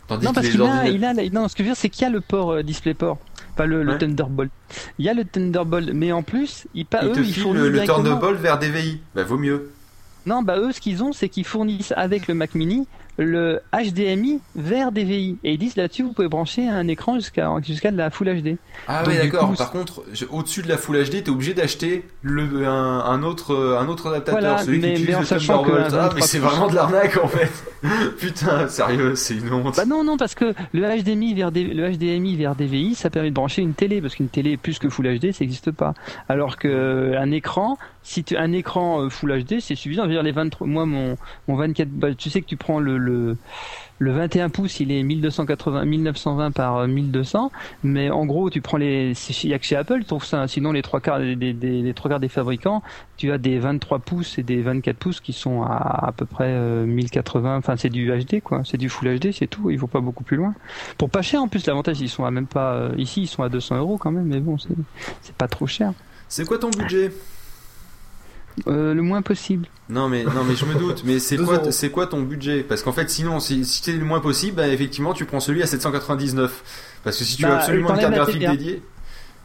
Tandis 0.09 0.27
non, 0.27 0.33
parce 0.33 0.49
qu'il 0.49 0.61
a, 0.61 0.65
ordinateurs. 0.65 1.25
il 1.25 1.37
a, 1.37 1.41
non, 1.41 1.49
ce 1.49 1.55
que 1.55 1.63
je 1.63 1.69
veux 1.69 1.75
dire, 1.75 1.77
c'est 1.77 1.89
qu'il 1.89 2.03
y 2.03 2.07
a 2.07 2.11
le 2.11 2.21
port 2.21 2.53
euh, 2.53 2.63
DisplayPort, 2.63 3.19
pas 3.53 3.67
le, 3.67 3.83
le 3.83 3.93
Ouais. 3.93 3.99
Thunderbolt. 3.99 4.51
Il 4.99 5.05
y 5.05 5.09
a 5.09 5.15
le 5.15 5.25
Thunderbolt, 5.25 5.91
mais 5.93 6.13
en 6.13 6.23
plus, 6.23 6.67
ils, 6.75 6.87
pas, 6.87 7.01
Ils 7.03 7.09
eux, 7.09 7.13
te 7.13 7.21
ils 7.21 7.33
filent 7.33 7.43
fournissent 7.43 7.63
le, 7.63 7.69
le 7.71 7.85
Thunderbolt 7.85 8.41
vers 8.41 8.59
DVI. 8.59 9.01
Bah 9.15 9.25
vaut 9.25 9.39
mieux. 9.39 9.71
Non, 10.27 10.43
bah 10.43 10.59
eux, 10.59 10.73
ce 10.73 10.81
qu'ils 10.81 11.03
ont, 11.03 11.13
c'est 11.13 11.29
qu'ils 11.29 11.45
fournissent 11.45 11.93
avec 11.97 12.29
le 12.29 12.35
Mac 12.35 12.55
Mini 12.55 12.87
le 13.19 13.61
HDMI 13.73 14.41
vers 14.57 14.93
DVI. 14.93 15.37
Et 15.45 15.53
ils 15.53 15.59
disent 15.59 15.77
là-dessus, 15.77 16.03
vous 16.03 16.13
pouvez 16.13 16.29
brancher 16.29 16.67
un 16.69 16.89
écran 16.89 17.17
jusqu'à 17.17 17.51
jusqu'à 17.63 17.91
de 17.91 17.97
la 17.97 18.11
Full 18.11 18.29
HD. 18.43 18.57
Ah 18.89 19.03
oui 19.07 19.17
d'accord. 19.17 19.51
coup, 19.51 19.57
Par 19.57 19.71
contre, 19.71 20.03
au-dessus 20.31 20.63
de 20.63 20.69
la 20.69 20.79
Full 20.79 20.97
HD, 21.05 21.23
t'es 21.25 21.31
obligé 21.31 21.55
d'acheter 21.55 22.05
le 22.23 22.67
un, 22.67 23.01
un 23.01 23.23
autre 23.23 23.77
un 23.81 23.89
autre 23.89 24.09
adaptateur, 24.09 24.41
Voilà, 24.41 24.59
celui 24.59 24.79
mais- 24.81 24.95
qui 24.95 25.03
utilise 25.03 25.17
en 25.17 25.21
le 25.21 25.27
Thunderbolt. 25.27 25.93
un 25.93 25.99
Ah 25.99 26.11
mais 26.15 26.21
23 26.21 26.27
c'est 26.27 26.39
vraiment 26.39 26.67
de 26.69 26.75
l'arnaque 26.75 27.19
en 27.23 27.29
fait. 27.29 27.51
Putain, 28.19 28.69
sérieux, 28.69 29.15
c'est 29.17 29.35
une 29.35 29.53
honte. 29.53 29.77
Bah 29.77 29.85
non, 29.85 30.05
non, 30.05 30.17
parce 30.17 30.35
que 30.35 30.55
le 30.73 30.83
HDMI 31.03 31.35
vers, 31.35 31.51
le 31.51 31.91
HDMI 31.91 32.37
vers 32.37 32.55
DVI, 32.55 32.95
ça 32.95 33.11
permet 33.11 33.31
de 33.31 33.35
brancher 33.35 33.63
une 33.63 33.75
télé, 33.75 34.01
parce 34.01 34.15
qu'une 34.15 34.29
télé 34.29 34.57
plus 34.57 34.79
que 34.79 34.89
Full 34.89 35.19
HD, 35.19 35.33
ça 35.33 35.39
n'existe 35.45 35.71
pas. 35.73 35.95
Alors 36.29 36.57
que 36.57 36.69
euh, 36.69 37.21
écran, 37.33 37.79
si 38.03 38.25
tu 38.25 38.37
un 38.37 38.53
écran 38.53 39.03
euh, 39.03 39.09
Full 39.09 39.45
HD, 39.45 39.61
c'est 39.61 39.75
suffisant. 39.75 40.03
Je 40.05 40.09
veux 40.09 40.15
dire, 40.15 40.23
les 40.23 40.33
23, 40.33 40.67
moi 40.67 40.87
mon 40.87 41.17
mon 41.49 41.57
24, 41.57 41.89
bah, 41.89 42.15
tu 42.15 42.31
sais 42.31 42.41
que 42.41 42.47
tu 42.47 42.57
prends 42.57 42.81
le 42.81 42.99
le 42.99 43.37
le 44.03 44.11
21 44.11 44.49
pouces, 44.49 44.81
il 44.81 44.91
est 44.91 45.03
1280, 45.05 45.85
1920 45.85 46.51
par 46.51 46.79
euh, 46.79 46.87
1200, 46.89 47.53
mais 47.85 48.11
en 48.11 48.27
gros, 48.27 48.51
tu 48.51 48.61
prends 48.61 48.77
les, 48.77 49.13
il 49.45 49.51
y 49.51 49.55
a 49.55 49.59
que 49.61 49.65
chez 49.65 49.77
Apple, 49.77 50.01
tu 50.01 50.07
trouves 50.07 50.25
ça. 50.25 50.49
Sinon, 50.49 50.73
les 50.73 50.83
trois 50.83 51.01
quarts 51.01 51.21
des, 51.21 51.37
des, 51.37 51.53
les 51.53 51.95
trois 51.95 52.11
quarts 52.11 52.19
des 52.19 52.29
fabricants, 52.29 52.83
tu 53.17 53.31
as 53.31 53.39
des 53.39 53.61
23 53.61 54.01
pouces 54.01 54.39
et 54.39 54.43
des 54.43 54.61
24 54.61 54.97
pouces 54.97 55.21
qui 55.21 55.33
sont 55.33 55.63
à 55.63 56.09
à 56.09 56.13
peu 56.13 56.27
près 56.27 56.49
euh, 56.49 56.85
1080. 56.85 57.59
Enfin, 57.59 57.77
c'est 57.77 57.91
du 57.91 58.11
HD, 58.11 58.41
quoi. 58.41 58.63
C'est 58.65 58.77
du 58.77 58.89
Full 58.89 59.21
HD, 59.21 59.31
c'est 59.31 59.47
tout. 59.47 59.71
Il 59.71 59.79
faut 59.79 59.87
pas 59.87 60.01
beaucoup 60.01 60.25
plus 60.25 60.37
loin. 60.37 60.53
Pour 60.99 61.09
pas 61.09 61.23
cher, 61.23 61.41
en 61.41 61.47
plus, 61.47 61.65
l'avantage, 61.67 62.01
ils 62.01 62.09
sont 62.09 62.25
à 62.25 62.33
même 62.33 62.49
pas, 62.49 62.73
euh, 62.73 62.95
ici, 62.99 63.23
ils 63.23 63.29
sont 63.29 63.45
à 63.45 63.49
200 63.49 63.77
euros 63.77 63.99
quand 63.99 64.11
même, 64.11 64.27
mais 64.27 64.41
bon, 64.41 64.59
c'est, 64.59 64.75
c'est 65.21 65.37
pas 65.37 65.47
trop 65.49 65.69
cher. 65.69 65.93
C'est 66.29 66.45
quoi 66.45 66.59
ton 66.59 66.71
budget? 66.71 67.13
Euh, 68.69 68.95
le 68.95 69.03
moins 69.03 69.23
possible. 69.23 69.67
Non 69.89 70.09
mais 70.09 70.25
non 70.25 70.45
mais 70.47 70.55
je 70.55 70.65
me 70.65 70.75
doute. 70.75 71.03
Mais 71.05 71.19
c'est 71.19 71.37
quoi 71.45 71.71
c'est 71.73 71.91
quoi 71.91 72.07
ton 72.07 72.23
budget? 72.23 72.63
Parce 72.63 72.83
qu'en 72.83 72.93
fait 72.93 73.09
sinon 73.11 73.41
si, 73.41 73.65
si 73.65 73.83
c'est 73.83 73.93
le 73.93 74.05
moins 74.05 74.21
possible, 74.21 74.57
bah, 74.57 74.69
effectivement 74.69 75.13
tu 75.15 75.25
prends 75.25 75.41
celui 75.41 75.63
à 75.63 75.67
799. 75.67 76.63
Parce 77.05 77.19
que 77.19 77.25
si 77.25 77.37
tu 77.37 77.43
Bah, 77.43 77.49
veux 77.49 77.55
absolument 77.57 77.95
une 77.95 78.01
carte 78.01 78.15
graphique 78.15 78.39
dédiée. 78.47 78.83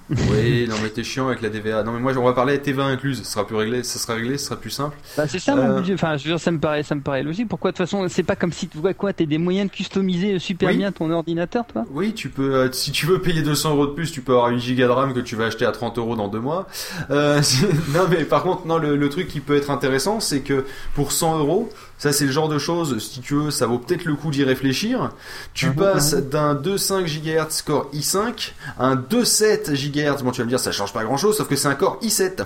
Oui, 0.10 0.68
non 0.69 0.76
mais 0.82 0.90
t'es 0.90 1.03
chiant 1.03 1.27
avec 1.27 1.42
la 1.42 1.50
DVA. 1.50 1.84
Non 1.84 1.92
mais 1.92 2.00
moi 2.00 2.14
on 2.18 2.24
va 2.24 2.34
parler 2.34 2.53
à 2.53 2.58
TVA 2.58 2.86
incluse. 2.86 3.19
Ce 3.24 3.32
sera 3.32 3.45
plus 3.45 3.56
réglé, 3.58 3.84
ça 3.84 4.00
sera 4.00 4.14
réglé, 4.14 4.38
ce 4.38 4.45
sera 4.45 4.56
plus 4.56 4.69
simple. 4.69 4.95
Bah, 5.18 5.27
c'est 5.27 5.40
ça 5.40 5.56
mon 5.56 5.61
Euh, 5.64 5.80
budget. 5.80 5.94
Enfin, 5.95 6.16
je 6.18 6.24
veux 6.24 6.30
dire, 6.32 6.40
ça 6.40 6.52
me 6.52 6.60
paraît, 6.60 6.84
ça 6.84 6.95
me 6.95 7.02
paraît 7.02 7.24
logique. 7.24 7.48
Pourquoi 7.50 7.72
de 7.72 7.77
toute 7.77 7.86
façon, 7.86 8.08
c'est 8.08 8.24
pas 8.24 8.36
comme 8.38 8.52
si 8.53 8.68
tu 8.69 8.77
vois 8.77 8.94
quoi, 8.94 9.11
t'as 9.11 9.26
des 9.26 9.38
moyens 9.38 9.69
de 9.69 9.76
customiser 9.76 10.40
super 10.40 10.69
Oui. 10.69 10.77
bien 10.77 10.92
ton 10.92 11.11
ordinateur, 11.11 11.66
toi? 11.66 11.84
Oui, 11.92 12.14
tu 12.14 12.30
peux. 12.30 12.56
euh, 12.56 12.72
si 12.72 12.92
tu 12.92 13.06
veux 13.06 13.19
payer 13.22 13.42
200 13.42 13.72
euros 13.72 13.88
de 13.88 13.92
plus, 13.92 14.11
tu 14.11 14.22
peux 14.22 14.32
avoir 14.34 14.50
une 14.50 14.60
giga 14.60 14.86
de 14.88 14.92
RAM 14.92 15.14
que 15.14 15.19
tu 15.19 15.36
vas 15.36 15.45
acheter 15.45 15.66
à 15.66 15.72
30 15.72 15.98
euros 15.98 16.16
dans 16.16 16.27
deux 16.30 16.40
mois. 16.40 16.68
Euh, 17.10 17.42
non, 17.94 18.08
mais 18.10 18.24
par 18.24 18.44
contre, 18.44 18.66
non, 18.66 18.77
le, 18.77 18.95
le 18.95 19.10
truc 19.10 19.27
qui 19.27 19.40
peut 19.42 19.56
être 19.56 19.72
intéressant, 19.72 20.19
c'est 20.19 20.40
que 20.42 20.66
pour 20.95 21.11
100 21.11 21.40
euros, 21.40 21.69
ça 21.98 22.11
c'est 22.11 22.26
le 22.26 22.32
genre 22.32 22.50
de 22.50 22.59
choses. 22.59 23.00
Si 23.00 23.22
tu 23.22 23.34
veux, 23.35 23.51
ça 23.51 23.66
vaut 23.67 23.80
peut-être 23.80 24.06
le 24.06 24.16
coup 24.16 24.32
d'y 24.32 24.43
réfléchir. 24.43 25.11
Tu 25.53 25.67
Mhm, 25.67 25.76
passes 25.76 26.14
mhm. 26.14 26.30
d'un 26.30 26.56
2.5 26.56 27.06
GHz 27.06 27.61
core 27.66 27.90
i5 27.93 28.51
à 28.80 28.88
un 28.88 28.95
2.7 28.95 29.72
GHz. 29.74 30.24
Bon, 30.24 30.32
tu 30.32 30.42
vas 30.42 30.45
me 30.45 30.50
dire, 30.50 30.59
ça 30.59 30.72
change 30.72 30.93
pas 30.93 31.03
grand-chose, 31.03 31.38
sauf 31.38 31.48
que 31.48 31.56
c'est 31.56 31.67
un 31.67 31.76
core 31.76 32.00
i7. 32.01 32.45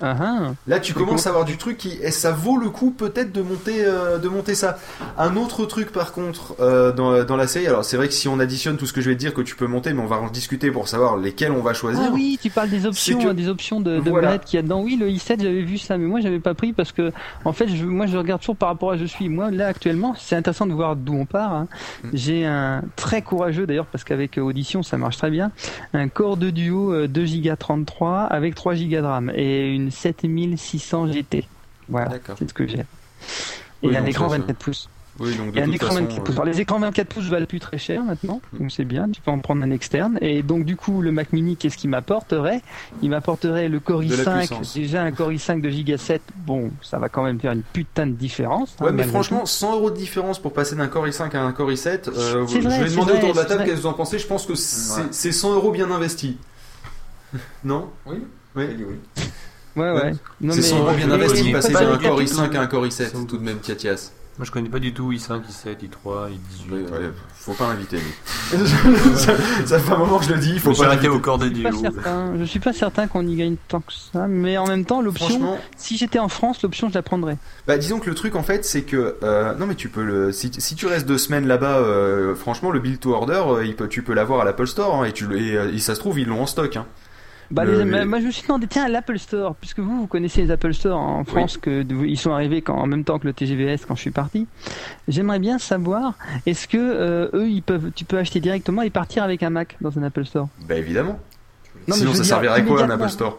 Ah, 0.00 0.16
ah. 0.20 0.38
Là, 0.66 0.80
tu 0.80 0.94
commences 0.94 1.22
cool. 1.22 1.28
à 1.28 1.30
avoir 1.30 1.44
du 1.44 1.56
truc 1.56 1.76
qui, 1.76 1.98
et 2.02 2.10
ça 2.10 2.30
vaut 2.32 2.56
le 2.56 2.68
coup 2.70 2.90
peut-être 2.90 3.32
de 3.32 3.42
monter, 3.42 3.84
euh, 3.84 4.18
de 4.18 4.28
monter 4.28 4.54
ça. 4.54 4.78
Un 5.16 5.36
autre 5.36 5.66
truc, 5.66 5.92
par 5.92 6.12
contre, 6.12 6.54
euh, 6.60 6.92
dans, 6.92 7.24
dans 7.24 7.36
la 7.36 7.46
série. 7.46 7.66
Alors, 7.66 7.84
c'est 7.84 7.96
vrai 7.96 8.08
que 8.08 8.14
si 8.14 8.28
on 8.28 8.38
additionne 8.40 8.76
tout 8.76 8.86
ce 8.86 8.92
que 8.92 9.00
je 9.00 9.08
vais 9.10 9.14
te 9.16 9.20
dire 9.20 9.34
que 9.34 9.40
tu 9.42 9.56
peux 9.56 9.66
monter, 9.66 9.92
mais 9.92 10.02
on 10.02 10.06
va 10.06 10.16
en 10.18 10.28
discuter 10.28 10.70
pour 10.70 10.88
savoir 10.88 11.16
lesquels 11.16 11.52
on 11.52 11.62
va 11.62 11.74
choisir. 11.74 12.02
Ah 12.06 12.10
oui, 12.12 12.38
tu 12.40 12.50
parles 12.50 12.70
des 12.70 12.86
options, 12.86 13.18
que- 13.18 13.32
des 13.32 13.48
options 13.48 13.80
de, 13.80 13.98
de 14.00 14.10
Voilà. 14.10 14.28
manette 14.28 14.44
qu'il 14.44 14.56
y 14.56 14.60
a 14.60 14.62
dedans. 14.62 14.80
Oui, 14.82 14.96
le 14.96 15.08
i7, 15.08 15.40
j'avais 15.42 15.62
vu 15.62 15.78
ça, 15.78 15.98
mais 15.98 16.06
moi 16.06 16.20
j'avais 16.20 16.40
pas 16.40 16.54
pris 16.54 16.72
parce 16.72 16.92
que, 16.92 17.10
en 17.44 17.52
fait, 17.52 17.68
je, 17.68 17.84
moi 17.84 18.06
je 18.06 18.16
regarde 18.16 18.40
toujours 18.40 18.56
par 18.56 18.68
rapport 18.68 18.92
à 18.92 18.96
je 18.96 19.04
suis. 19.04 19.28
Moi, 19.28 19.50
là 19.50 19.66
actuellement, 19.66 20.14
c'est 20.18 20.36
intéressant 20.36 20.66
de 20.66 20.72
voir 20.72 20.96
d'où 20.96 21.14
on 21.14 21.26
part. 21.26 21.52
hein. 21.52 21.68
Mm. 22.04 22.08
J'ai 22.14 22.46
un 22.46 22.82
très 22.96 23.22
courageux 23.22 23.66
d'ailleurs 23.66 23.86
parce 23.86 24.04
qu'avec 24.04 24.38
euh, 24.38 24.42
Audition 24.42 24.82
ça 24.82 24.96
marche 24.96 25.16
très 25.16 25.30
bien. 25.30 25.50
Un 25.92 26.08
Core 26.08 26.36
de 26.36 26.50
duo 26.50 26.92
euh, 26.92 27.08
2 27.08 27.24
Go 27.42 27.50
33 27.58 28.20
avec 28.24 28.54
3 28.54 28.74
Go 28.74 28.80
de 28.80 28.96
RAM 29.00 29.30
et 29.34 29.68
une 29.74 29.87
7600 29.90 31.08
GT. 31.12 31.46
Voilà, 31.88 32.10
c'est 32.38 32.48
ce 32.48 32.54
que 32.54 32.66
j'ai. 32.66 32.78
Et 32.80 33.88
Oui, 33.88 33.96
un 33.96 34.04
écran 34.04 34.28
ça, 34.28 34.34
ça- 34.36 34.40
24 34.40 34.58
pouces. 34.58 34.88
Oui, 35.20 35.34
donc 35.36 35.50
de 35.50 35.58
Et 35.58 35.62
un 35.62 35.72
écran 35.72 35.88
façon, 35.88 36.00
24 36.02 36.22
pouces. 36.22 36.28
euh, 36.36 36.40
Alors, 36.42 36.44
les 36.44 36.60
écrans 36.60 36.78
24 36.78 37.08
pouces 37.08 37.24
valent 37.26 37.46
plus 37.46 37.58
très 37.58 37.76
cher 37.78 38.04
maintenant, 38.04 38.40
donc 38.52 38.70
c'est 38.70 38.84
bien, 38.84 39.08
tu 39.10 39.20
peux 39.20 39.32
en 39.32 39.40
prendre 39.40 39.64
un 39.64 39.70
externe. 39.72 40.16
Et 40.20 40.44
donc 40.44 40.64
du 40.64 40.76
coup, 40.76 41.02
le 41.02 41.10
Mac 41.10 41.32
Mini, 41.32 41.56
qu'est-ce 41.56 41.76
qu'il 41.76 41.90
m'apporterait? 41.90 42.62
Il 43.02 43.10
m'apporterait 43.10 43.68
le 43.68 43.80
Core 43.80 44.02
De 44.04 44.14
la 44.14 44.22
i5, 44.22 44.38
puissance. 44.38 44.74
déjà 44.74 45.02
un 45.02 45.10
Core 45.10 45.32
i5 45.32 45.60
de 45.60 45.70
Giga 45.70 45.98
7, 45.98 46.22
bon, 46.36 46.70
ça 46.82 46.98
va 47.00 47.08
quand 47.08 47.24
même 47.24 47.40
faire 47.40 47.50
une 47.50 47.62
putain 47.64 48.06
de 48.06 48.12
différence. 48.12 48.76
hein, 48.80 48.84
Ouais, 48.84 48.92
mais 48.92 49.02
franchement, 49.02 49.40
tout. 49.40 49.46
100 49.46 49.72
euros 49.74 49.90
de 49.90 49.96
différence 49.96 50.38
pour 50.38 50.52
passer 50.52 50.76
d'un 50.76 50.86
Core 50.86 51.08
i5 51.08 51.34
à 51.36 51.42
un 51.42 51.50
Core 51.52 51.70
i7, 51.72 52.08
euh, 52.10 52.46
je 52.46 52.58
vrai, 52.60 52.84
vais 52.84 52.90
demander 52.90 53.12
vrai, 53.14 53.18
autour 53.22 53.32
de 53.34 53.38
la 53.40 53.44
table 53.44 53.64
qu'est-ce 53.64 53.74
que 53.74 53.80
vous 53.80 53.86
en 53.86 53.94
pensez. 53.94 54.20
Je 54.20 54.26
pense 54.28 54.46
que 54.46 54.54
c'est 54.54 55.02
c'est 55.12 55.32
100 55.32 55.52
euros 55.54 55.72
bien 55.72 55.90
investis. 55.90 56.36
Non? 57.64 57.90
Oui. 58.06 58.18
Oui. 58.54 58.66
Ouais, 59.78 59.90
ouais. 59.92 60.12
Non, 60.40 60.52
C'est 60.52 60.56
mais- 60.60 60.62
100 60.62 60.78
euros 60.78 60.92
bien 60.96 61.06
mais- 61.06 61.52
passer 61.52 61.72
pas 61.72 61.80
d'un 61.84 61.96
tout. 61.96 62.22
i5 62.22 62.56
à 62.56 62.60
un 62.62 62.66
Core 62.66 62.86
i7, 62.86 63.26
tout 63.26 63.38
de 63.38 63.42
même, 63.44 63.58
Katias. 63.58 64.12
Moi 64.38 64.44
je 64.44 64.52
connais 64.52 64.68
pas 64.68 64.78
du 64.78 64.94
tout 64.94 65.10
i5, 65.10 65.40
i7, 65.50 65.78
i3, 65.82 66.28
i18. 66.30 67.10
faut 67.34 67.54
pas 67.54 67.66
l'inviter, 67.70 67.98
ça, 69.16 69.32
ça 69.66 69.78
fait 69.80 69.92
un 69.92 69.96
moment 69.98 70.18
que 70.20 70.26
je 70.26 70.32
le 70.32 70.38
dis, 70.38 70.52
il 70.54 70.60
faut 70.60 70.72
pas 70.72 70.84
arrêté 70.86 71.08
l'inviter. 71.08 71.16
au 71.16 71.18
corps 71.18 71.38
des 71.38 71.50
certain, 71.72 72.32
je 72.38 72.44
suis 72.44 72.60
pas 72.60 72.72
certain 72.72 73.08
qu'on 73.08 73.26
y 73.26 73.34
gagne 73.34 73.56
tant 73.66 73.80
que 73.80 73.92
ça, 73.92 74.28
mais 74.28 74.56
en 74.56 74.68
même 74.68 74.84
temps, 74.84 75.02
l'option, 75.02 75.26
Franchement- 75.28 75.58
si 75.76 75.96
j'étais 75.96 76.20
en 76.20 76.28
France, 76.28 76.62
l'option 76.62 76.88
je 76.88 76.94
la 76.94 77.02
prendrais. 77.02 77.36
Bah 77.66 77.78
disons 77.78 77.98
que 77.98 78.08
le 78.08 78.14
truc 78.14 78.36
en 78.36 78.44
fait 78.44 78.64
c'est 78.64 78.82
que 78.82 79.16
euh, 79.24 79.54
non 79.56 79.66
mais 79.66 79.74
tu 79.74 79.88
peux 79.88 80.04
le 80.04 80.30
si, 80.30 80.52
si 80.56 80.76
tu 80.76 80.86
restes 80.86 81.06
deux 81.08 81.18
semaines 81.18 81.48
là-bas 81.48 81.78
euh, 81.78 82.36
franchement 82.36 82.70
le 82.70 82.78
build 82.78 83.00
to 83.00 83.12
order 83.14 83.42
euh, 83.48 83.64
il 83.66 83.74
peut, 83.74 83.88
tu 83.88 84.02
peux 84.02 84.14
l'avoir 84.14 84.42
à 84.42 84.44
l'Apple 84.44 84.68
Store 84.68 85.02
hein, 85.02 85.04
et 85.04 85.12
tu 85.12 85.26
le- 85.26 85.36
et, 85.36 85.74
et 85.74 85.78
ça 85.80 85.96
se 85.96 86.00
trouve 86.00 86.18
ils 86.20 86.28
l'ont 86.28 86.42
en 86.42 86.46
stock 86.46 86.76
hein. 86.76 86.86
Bah, 87.50 87.64
Le- 87.64 87.82
les- 87.82 87.90
les- 88.00 88.04
moi 88.04 88.20
je 88.20 88.26
me 88.26 88.30
suis 88.30 88.42
demandé, 88.46 88.66
tiens, 88.68 88.88
l'Apple 88.88 89.18
Store, 89.18 89.54
puisque 89.54 89.78
vous, 89.78 90.00
vous 90.00 90.06
connaissez 90.06 90.42
les 90.42 90.50
Apple 90.50 90.74
Store 90.74 90.98
en 91.00 91.24
France, 91.24 91.56
que 91.56 91.82
de- 91.82 92.04
ils 92.04 92.18
sont 92.18 92.32
arrivés 92.32 92.60
quand, 92.60 92.74
en 92.76 92.86
même 92.86 93.04
temps 93.04 93.18
que 93.18 93.26
le 93.26 93.32
TGVS 93.32 93.86
quand 93.88 93.94
je 93.96 94.02
suis 94.02 94.10
parti. 94.10 94.46
J'aimerais 95.08 95.38
bien 95.38 95.58
savoir, 95.58 96.12
est-ce 96.44 96.68
que 96.68 96.76
euh, 96.78 97.28
eux, 97.32 97.48
ils 97.48 97.62
peuvent, 97.62 97.90
tu 97.94 98.04
peux 98.04 98.18
acheter 98.18 98.40
directement 98.40 98.82
et 98.82 98.90
partir 98.90 99.22
avec 99.22 99.42
un 99.42 99.50
Mac 99.50 99.76
dans 99.80 99.98
un 99.98 100.02
Apple 100.02 100.26
Store? 100.26 100.48
Bah 100.68 100.74
évidemment. 100.76 101.18
Non, 101.86 101.94
mais 101.94 101.94
Sinon 101.94 102.10
ça 102.12 102.16
dire, 102.18 102.24
servirait 102.26 102.60
à 102.60 102.62
quoi 102.62 102.82
un. 102.82 102.90
Apple 102.90 103.08
Store? 103.08 103.38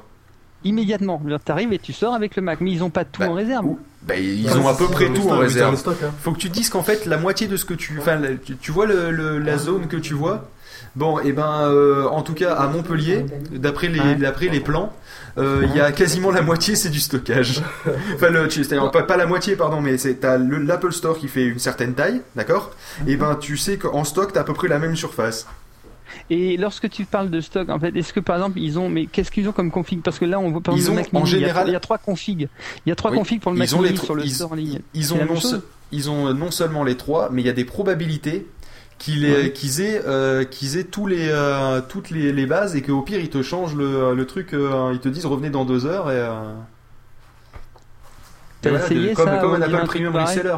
Immédiatement. 0.64 1.22
Tu 1.46 1.52
arrives 1.52 1.72
et 1.72 1.80
tu 1.80 1.94
sors 1.94 2.14
avec 2.14 2.36
le 2.36 2.42
Mac, 2.42 2.60
mais 2.62 2.72
ils 2.72 2.84
ont 2.84 2.90
pas 2.90 3.06
tout 3.06 3.22
en 3.22 3.34
réserve. 3.34 3.66
Bah 4.02 4.18
ils 4.18 4.50
ont 4.58 4.68
à 4.68 4.74
peu 4.76 4.88
près 4.88 5.08
tout 5.08 5.18
stock, 5.22 5.32
en 5.32 5.36
oui, 5.38 5.42
réserve. 5.44 5.76
stock, 5.78 5.98
hein. 6.04 6.12
Faut 6.20 6.32
que 6.34 6.38
tu 6.40 6.50
te 6.50 6.54
dises 6.54 6.70
qu'en 6.70 6.84
fait 6.84 7.06
la 7.06 7.18
moitié 7.18 7.48
de 7.48 7.56
ce 7.58 7.64
que 7.66 7.74
tu 7.74 7.98
enfin 8.00 8.20
tu, 8.44 8.58
tu 8.58 8.72
vois 8.72 8.86
le, 8.86 9.12
le- 9.12 9.40
la 9.40 9.58
zone 9.58 9.88
que 9.88 9.96
tu 9.98 10.14
vois 10.14 10.50
Bon, 10.96 11.20
et 11.20 11.32
ben, 11.32 11.62
euh, 11.70 12.06
en 12.08 12.22
tout 12.22 12.34
cas, 12.34 12.54
à 12.56 12.68
Montpellier, 12.68 13.26
d'après 13.52 13.88
les, 13.88 14.16
d'après 14.16 14.48
les 14.48 14.60
plans, 14.60 14.92
euh, 15.38 15.66
il 15.70 15.76
y 15.76 15.80
a 15.80 15.92
quasiment 15.92 16.32
la 16.32 16.42
moitié, 16.42 16.76
c'est 16.76 16.90
du 16.90 17.00
stockage. 17.00 17.62
enfin, 18.16 18.30
le, 18.30 18.50
c'est-à-dire 18.50 18.90
pas, 18.92 19.04
pas 19.04 19.16
la 19.18 19.26
moitié, 19.28 19.56
pardon, 19.56 19.82
mais 19.82 19.98
c'est 19.98 20.16
t'as 20.16 20.38
le- 20.38 20.58
l'Apple 20.58 20.92
Store 20.92 21.18
qui 21.18 21.28
fait 21.28 21.46
une 21.46 21.60
certaine 21.60 21.94
taille, 21.94 22.22
d'accord? 22.36 22.72
Et 23.08 23.16
ben, 23.18 23.36
tu 23.36 23.56
sais 23.56 23.78
qu'en 23.78 24.04
stock, 24.04 24.34
t'as 24.34 24.42
à 24.42 24.44
peu 24.44 24.54
près 24.54 24.68
la 24.68 24.80
même 24.80 24.96
surface. 24.96 25.46
Et 26.32 26.58
lorsque 26.58 26.90
tu 26.90 27.06
parles 27.06 27.30
de 27.30 27.40
stock, 27.40 27.70
en 27.70 27.80
fait, 27.80 27.96
est-ce 27.96 28.12
que 28.14 28.20
par 28.20 28.36
exemple 28.38 28.58
ils 28.60 28.80
ont, 28.80 28.90
mais 28.90 29.06
qu'est-ce 29.06 29.32
qu'ils 29.32 29.48
ont 29.48 29.52
comme 29.52 29.70
config? 29.72 30.02
Parce 30.02 30.18
que 30.18 30.26
là, 30.26 30.40
on 30.40 30.50
voit 30.50 30.62
par 30.62 30.74
Ils 30.76 30.80
exemple 30.80 30.98
le 30.98 31.02
ont, 31.02 31.06
Mini, 31.14 31.24
en 31.24 31.26
il 31.26 31.32
y 31.32 31.36
a- 31.36 31.40
général- 31.48 31.68
il 31.68 31.74
y 31.74 31.76
a 31.76 31.80
trois 31.80 32.00
configs. 32.00 32.50
Il 32.86 32.90
y 32.90 32.92
a 32.92 32.96
trois 32.96 33.12
Oui. 33.12 33.18
configs 33.18 33.42
pour 33.42 33.52
le 33.52 33.58
Ils 33.58 33.60
Mac 33.60 33.72
Mini 33.72 33.98
sur 33.98 34.16
le 34.16 34.24
ils- 34.26 34.32
store 34.34 34.52
en 34.52 34.56
ligne. 34.56 34.80
Ils 34.96 35.14
ont, 35.14 35.24
non, 35.26 35.40
se- 35.40 35.56
ils 35.92 36.10
ont 36.10 36.34
non 36.34 36.50
seulement 36.52 36.84
les 36.84 36.98
trois, 36.98 37.30
mais 37.32 37.44
il 37.44 37.46
y 37.46 37.50
a 37.50 37.54
des 37.54 37.64
probabilités 37.66 38.48
qu'ils 39.00 39.26
aient, 39.26 39.44
Ouais. 39.46 39.52
qu'ils 39.52 39.82
aient, 39.82 40.02
euh, 40.06 40.44
qu'ils 40.44 40.78
aient 40.78 40.84
tous 40.84 41.08
les, 41.08 41.30
euh, 41.30 41.82
toutes 41.88 42.12
les, 42.12 42.32
les 42.32 42.46
bases 42.46 42.76
et 42.76 42.82
qu'au 42.84 43.02
pire 43.02 43.20
ils 43.20 43.30
te 43.30 43.42
changent 43.42 43.76
le, 43.76 44.14
le 44.14 44.26
truc, 44.28 44.54
euh, 44.54 44.92
ils 44.94 45.00
te 45.00 45.10
disent 45.10 45.26
revenez 45.26 45.50
dans 45.50 45.66
deux 45.66 45.86
heures 45.88 46.12
et. 46.12 46.16
euh, 46.18 46.54
T'as 48.62 48.70
et 48.70 48.72
voilà, 48.74 48.86
essayé 48.88 49.10
de- 49.12 49.16
comme, 49.16 49.26
ça, 49.30 49.38
comme 49.38 49.54
un 49.54 49.62
Apple 49.62 49.76
un 49.76 49.86
Premium 49.86 50.16
Reseller. 50.18 50.56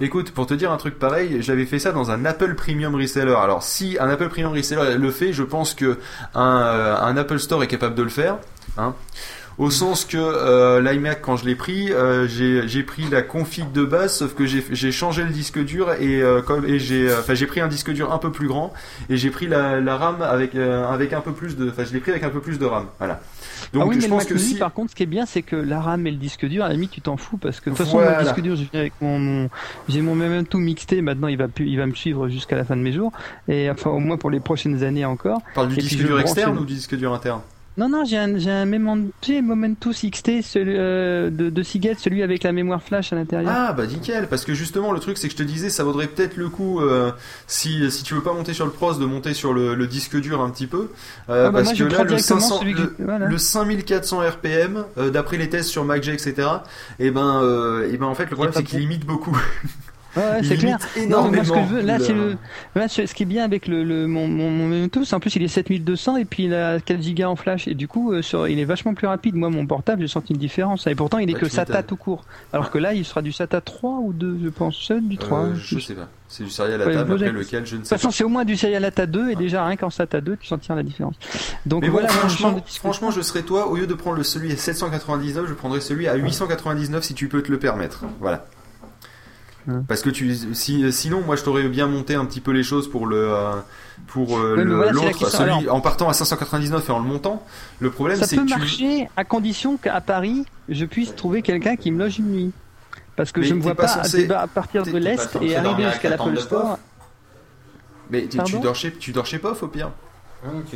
Écoute, 0.00 0.30
pour 0.30 0.46
te 0.46 0.54
dire 0.54 0.72
un 0.72 0.78
truc 0.78 0.98
pareil, 0.98 1.42
j'avais 1.42 1.66
fait 1.66 1.78
ça 1.78 1.92
dans 1.92 2.10
un 2.10 2.24
Apple 2.24 2.54
Premium 2.54 2.94
Reseller. 2.94 3.34
Alors, 3.34 3.62
si 3.62 3.98
un 4.00 4.08
Apple 4.08 4.30
Premium 4.30 4.52
Reseller 4.54 4.96
le 4.96 5.10
fait, 5.10 5.34
je 5.34 5.42
pense 5.42 5.74
que 5.74 5.98
un, 6.34 6.62
euh, 6.62 6.96
un 6.96 7.14
Apple 7.18 7.38
Store 7.38 7.62
est 7.62 7.66
capable 7.66 7.94
de 7.94 8.02
le 8.02 8.08
faire. 8.08 8.38
Hein. 8.78 8.94
Au 9.58 9.70
sens 9.70 10.04
que 10.04 10.16
euh, 10.18 10.80
l'iMac, 10.80 11.20
quand 11.20 11.36
je 11.36 11.44
l'ai 11.44 11.54
pris, 11.54 11.92
euh, 11.92 12.26
j'ai 12.26 12.66
j'ai 12.66 12.82
pris 12.82 13.04
la 13.10 13.22
config 13.22 13.70
de 13.72 13.84
base, 13.84 14.14
sauf 14.16 14.34
que 14.34 14.46
j'ai 14.46 14.64
j'ai 14.70 14.92
changé 14.92 15.22
le 15.24 15.30
disque 15.30 15.62
dur 15.62 15.92
et, 16.00 16.22
euh, 16.22 16.40
comme, 16.42 16.64
et 16.64 16.78
j'ai 16.78 17.12
enfin 17.12 17.34
j'ai 17.34 17.46
pris 17.46 17.60
un 17.60 17.68
disque 17.68 17.92
dur 17.92 18.12
un 18.12 18.18
peu 18.18 18.32
plus 18.32 18.48
grand 18.48 18.72
et 19.10 19.16
j'ai 19.16 19.30
pris 19.30 19.46
la, 19.46 19.80
la 19.80 19.96
RAM 19.96 20.22
avec 20.22 20.54
avec 20.54 21.12
un 21.12 21.20
peu 21.20 21.32
plus 21.32 21.56
de, 21.56 21.68
enfin 21.70 21.84
je 21.84 21.92
l'ai 21.92 22.00
pris 22.00 22.10
avec 22.12 22.22
un 22.24 22.30
peu 22.30 22.40
plus 22.40 22.58
de 22.58 22.64
RAM. 22.64 22.86
Voilà. 22.98 23.20
Donc 23.72 23.82
ah 23.84 23.86
oui, 23.86 23.96
je 23.96 24.00
mais 24.02 24.08
pense 24.08 24.24
le 24.24 24.28
que 24.30 24.34
Mini, 24.34 24.48
si 24.48 24.54
par 24.58 24.72
contre, 24.72 24.90
ce 24.90 24.96
qui 24.96 25.02
est 25.02 25.06
bien, 25.06 25.24
c'est 25.26 25.42
que 25.42 25.56
la 25.56 25.80
RAM 25.80 26.06
et 26.06 26.10
le 26.10 26.16
disque 26.16 26.44
dur, 26.46 26.64
à 26.64 26.68
la 26.68 26.74
limite, 26.74 26.90
tu 26.90 27.00
t'en 27.00 27.16
fous 27.16 27.36
parce 27.36 27.60
que 27.60 27.70
de 27.70 27.74
toute 27.76 27.84
façon, 27.84 27.98
Voilà. 27.98 28.18
le 28.18 28.24
disque 28.24 28.40
dur, 28.40 28.54
viens 28.56 28.68
avec 28.80 28.92
mon, 29.00 29.18
mon- 29.18 29.50
j'ai 29.88 30.00
mon 30.00 30.14
même 30.14 30.46
tout 30.46 30.58
mixté. 30.58 31.00
Maintenant, 31.02 31.28
il 31.28 31.36
va 31.38 31.48
plus, 31.48 31.66
il 31.68 31.76
va 31.78 31.86
me 31.86 31.94
suivre 31.94 32.28
jusqu'à 32.28 32.56
la 32.56 32.64
fin 32.64 32.76
de 32.76 32.82
mes 32.82 32.92
jours 32.92 33.12
et 33.48 33.70
enfin 33.70 33.90
au 33.90 33.98
moins 34.00 34.16
pour 34.16 34.30
les 34.30 34.40
prochaines 34.40 34.82
années 34.82 35.04
encore. 35.04 35.40
parle 35.54 35.68
du 35.68 35.74
Et 35.78 35.82
disque 35.82 35.96
dur 35.96 36.08
branche- 36.16 36.22
externe 36.22 36.58
ou 36.58 36.64
du 36.64 36.74
disque 36.74 36.96
dur 36.96 37.12
interne? 37.14 37.40
Non, 37.78 37.88
non, 37.88 38.04
j'ai 38.04 38.18
un, 38.18 38.36
j'ai 38.36 38.50
un 38.50 38.66
Memento- 38.66 39.12
j'ai 39.22 39.38
un 39.38 39.42
Momentus 39.42 40.04
XT 40.04 40.42
celui, 40.42 40.74
euh, 40.76 41.30
de, 41.30 41.48
de 41.48 41.62
Seagate, 41.62 41.98
celui 41.98 42.22
avec 42.22 42.42
la 42.42 42.52
mémoire 42.52 42.82
flash 42.82 43.14
à 43.14 43.16
l'intérieur. 43.16 43.50
Ah 43.54 43.72
bah 43.72 43.86
nickel, 43.86 44.28
parce 44.28 44.44
que 44.44 44.52
justement 44.52 44.92
le 44.92 45.00
truc 45.00 45.16
c'est 45.16 45.28
que 45.28 45.32
je 45.32 45.38
te 45.38 45.42
disais 45.42 45.70
ça 45.70 45.82
vaudrait 45.82 46.08
peut-être 46.08 46.36
le 46.36 46.50
coup 46.50 46.80
euh, 46.80 47.12
si, 47.46 47.90
si 47.90 48.02
tu 48.02 48.12
veux 48.12 48.20
pas 48.22 48.34
monter 48.34 48.52
sur 48.52 48.66
le 48.66 48.72
pros 48.72 48.92
de 48.92 49.06
monter 49.06 49.32
sur 49.32 49.54
le, 49.54 49.74
le 49.74 49.86
disque 49.86 50.20
dur 50.20 50.42
un 50.42 50.50
petit 50.50 50.66
peu 50.66 50.90
euh, 51.30 51.46
Ah 51.46 51.50
bah 51.50 51.62
parce 51.62 51.64
moi, 51.78 51.88
que 51.88 51.94
là 51.94 52.02
le, 52.02 52.08
directement 52.10 52.40
500, 52.40 52.58
celui 52.58 52.74
que- 52.74 52.80
le, 52.82 52.94
voilà. 52.98 53.26
le 53.26 53.38
5400 53.38 54.18
RPM 54.20 54.84
euh, 54.98 55.08
d'après 55.10 55.38
les 55.38 55.48
tests 55.48 55.70
sur 55.70 55.84
MacG 55.86 56.08
etc 56.10 56.46
et 56.98 57.10
ben 57.10 57.40
euh, 57.42 57.90
et 57.90 57.96
ben 57.96 58.04
en 58.06 58.14
fait 58.14 58.24
le 58.28 58.34
problème 58.36 58.52
c'est 58.54 58.64
qu'il 58.64 58.80
limite 58.80 59.06
beaucoup 59.06 59.34
Ouais, 60.16 60.42
c'est 60.42 60.56
clair. 60.56 60.78
Non, 61.08 61.28
mais 61.30 61.36
moi, 61.38 61.44
ce 61.44 61.52
que 61.52 61.60
je 61.60 61.74
veux, 61.74 61.80
là, 61.82 61.98
c'est 61.98 62.12
le, 62.12 62.36
là, 62.74 62.88
ce 62.88 63.02
qui 63.02 63.22
est 63.22 63.26
bien 63.26 63.44
avec 63.44 63.66
le, 63.66 63.82
le 63.84 64.06
mon, 64.06 64.28
mon, 64.28 64.50
mon 64.50 64.88
c'est 65.04 65.14
en 65.14 65.20
plus 65.20 65.34
il 65.36 65.42
est 65.42 65.48
7200 65.48 66.16
et 66.16 66.24
puis 66.24 66.44
il 66.44 66.54
a 66.54 66.80
4 66.80 67.14
Go 67.14 67.24
en 67.24 67.36
flash 67.36 67.68
et 67.68 67.74
du 67.74 67.88
coup, 67.88 68.12
euh, 68.12 68.22
sur, 68.22 68.48
il 68.48 68.58
est 68.58 68.64
vachement 68.64 68.94
plus 68.94 69.06
rapide. 69.06 69.34
Moi, 69.36 69.50
mon 69.50 69.66
portable, 69.66 70.02
j'ai 70.02 70.08
senti 70.08 70.32
une 70.32 70.38
différence. 70.38 70.86
Et 70.86 70.94
pourtant, 70.94 71.18
il 71.18 71.30
est 71.30 71.34
Bah, 71.34 71.40
que 71.40 71.48
SATA 71.48 71.82
tout 71.82 71.96
court. 71.96 72.24
Alors 72.52 72.70
que 72.70 72.78
là, 72.78 72.94
il 72.94 73.04
sera 73.04 73.22
du 73.22 73.32
SATA 73.32 73.60
3 73.60 73.98
ou 74.02 74.12
2, 74.12 74.38
je 74.44 74.48
pense. 74.48 74.90
Du 74.92 75.16
3. 75.16 75.38
Euh, 75.38 75.54
je 75.54 75.78
sais 75.78 75.94
pas 75.94 76.08
c'est 76.32 76.44
du 76.44 76.50
serial 76.50 76.80
Ouais, 76.80 76.94
table 76.94 77.10
vous 77.10 77.22
après 77.22 77.30
lequel 77.30 77.66
je 77.66 77.74
ne 77.74 77.80
De 77.80 77.82
toute 77.82 77.88
sais 77.88 77.94
façon, 77.96 78.08
pas 78.08 78.12
c'est 78.14 78.24
au 78.24 78.28
moins 78.30 78.46
du 78.46 78.56
serial 78.56 78.84
ATA 78.86 79.06
2 79.06 79.30
et 79.30 79.36
déjà 79.36 79.66
rien 79.66 79.76
qu'en 79.76 79.90
SATA 79.90 80.22
2, 80.22 80.38
tu 80.38 80.46
sentiras 80.46 80.74
la 80.74 80.82
différence. 80.82 81.14
Donc 81.66 81.82
mais 81.82 81.88
voilà, 81.90 82.08
franchement, 82.08 82.52
de 82.52 82.60
disque 82.60 82.78
franchement, 82.78 83.10
je 83.10 83.20
serais 83.20 83.42
toi, 83.42 83.68
au 83.68 83.76
lieu 83.76 83.86
de 83.86 83.92
prendre 83.94 84.22
celui 84.22 84.50
à 84.50 84.56
799, 84.56 85.46
je 85.46 85.52
prendrais 85.52 85.80
celui 85.80 86.08
à 86.08 86.14
899 86.14 87.04
si 87.04 87.12
tu 87.14 87.28
peux 87.28 87.42
te 87.42 87.52
le 87.52 87.58
permettre. 87.58 88.04
Voilà. 88.18 88.46
Parce 89.88 90.02
que 90.02 90.10
tu, 90.10 90.34
si, 90.54 90.92
sinon, 90.92 91.20
moi, 91.24 91.36
je 91.36 91.44
t'aurais 91.44 91.68
bien 91.68 91.86
monté 91.86 92.14
un 92.14 92.24
petit 92.24 92.40
peu 92.40 92.50
les 92.50 92.62
choses 92.64 92.90
pour 92.90 93.06
le, 93.06 93.16
euh, 93.32 93.52
pour 94.08 94.36
euh, 94.38 94.54
voilà, 94.66 94.90
l'autre, 94.92 95.28
celui 95.30 95.50
Alors- 95.52 95.74
en 95.74 95.80
partant 95.80 96.08
à 96.08 96.12
599 96.14 96.88
et 96.88 96.92
en 96.92 96.98
le 96.98 97.04
montant. 97.04 97.44
Le 97.78 97.90
problème, 97.90 98.18
Ça 98.18 98.26
c'est 98.26 98.36
peut 98.36 98.42
que 98.42 98.48
tu, 98.52 98.58
marcher 98.58 99.08
à 99.16 99.24
condition 99.24 99.76
qu'à 99.76 100.00
Paris, 100.00 100.44
je 100.68 100.84
puisse 100.84 101.14
trouver 101.14 101.42
quelqu'un 101.42 101.76
qui 101.76 101.90
me 101.92 101.98
loge 101.98 102.18
une 102.18 102.30
nuit. 102.32 102.52
Parce 103.14 103.30
que 103.30 103.40
Mais 103.40 103.46
je 103.46 103.54
ne 103.54 103.60
vois 103.60 103.74
pas 103.74 103.84
pas, 103.84 104.02
censé- 104.02 104.28
à 104.32 104.46
partir 104.46 104.84
de 104.84 104.96
l'Est 104.96 105.36
et 105.42 105.54
arriver 105.54 105.84
jusqu'à 105.90 106.08
la 106.10 106.16
l'Apple 106.16 106.38
Store. 106.38 106.78
mais 108.10 108.26
tu- 108.26 108.38
tu 108.42 108.58
dors 108.58 108.74
chez, 108.74 108.92
tu 108.92 109.12
dors 109.12 109.26
chez 109.26 109.38
POF 109.38 109.62
au 109.62 109.68
pire. 109.68 109.90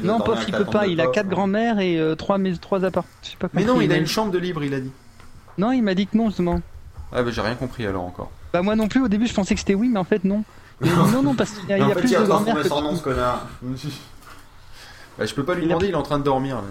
Non, 0.05 0.20
Pof, 0.20 0.44
il 0.47 0.55
peut 0.55 0.65
pas. 0.65 0.86
Il 0.86 1.00
a 1.00 1.08
quatre 1.08 1.28
grands-mères 1.28 1.81
et 1.81 1.98
euh, 1.98 2.15
trois, 2.15 2.39
mais 2.39 2.52
trois 2.56 2.84
appartements. 2.84 3.12
Je 3.23 3.31
sais 3.31 3.36
pas 3.36 3.48
Mais 3.52 3.65
non, 3.65 3.81
il 3.81 3.90
a 3.90 3.97
une 3.97 4.06
chambre 4.06 4.31
de 4.31 4.39
libre, 4.39 4.62
il 4.62 4.73
a 4.74 4.81
dit. 4.81 4.92
Non, 5.58 5.73
il 5.73 5.82
m'a 5.82 5.94
dit 5.94 6.06
que 6.06 6.16
non, 6.16 6.26
justement. 6.28 6.60
Ah 7.12 7.23
bah 7.23 7.31
j'ai 7.31 7.40
rien 7.40 7.55
compris 7.55 7.86
alors 7.86 8.05
encore. 8.05 8.31
Bah, 8.57 8.62
moi 8.62 8.75
non 8.75 8.89
plus, 8.89 9.02
au 9.02 9.09
début, 9.09 9.26
je 9.26 9.35
pensais 9.35 9.52
que 9.52 9.60
c'était 9.60 9.75
oui, 9.75 9.91
mais 9.91 9.99
en 9.99 10.05
fait, 10.05 10.25
non. 10.25 10.43
Non, 10.81 11.23
non, 11.23 11.35
parce 11.35 11.51
qu'il 11.51 11.68
y 11.68 11.75
a, 11.75 11.78
il 11.78 11.86
y 11.86 11.93
a 11.93 11.94
plus 11.94 12.10
de 12.10 12.25
grand-mères 12.25 12.55
que. 12.62 13.02
connard. 13.02 13.47
Bah, 15.18 15.26
je 15.26 15.35
peux 15.35 15.44
pas 15.44 15.55
lui 15.55 15.65
demander, 15.65 15.89
il 15.89 15.93
est 15.93 15.94
en 15.97 16.02
train 16.02 16.18
de 16.18 16.25
dormir. 16.25 16.57
là. 16.57 16.62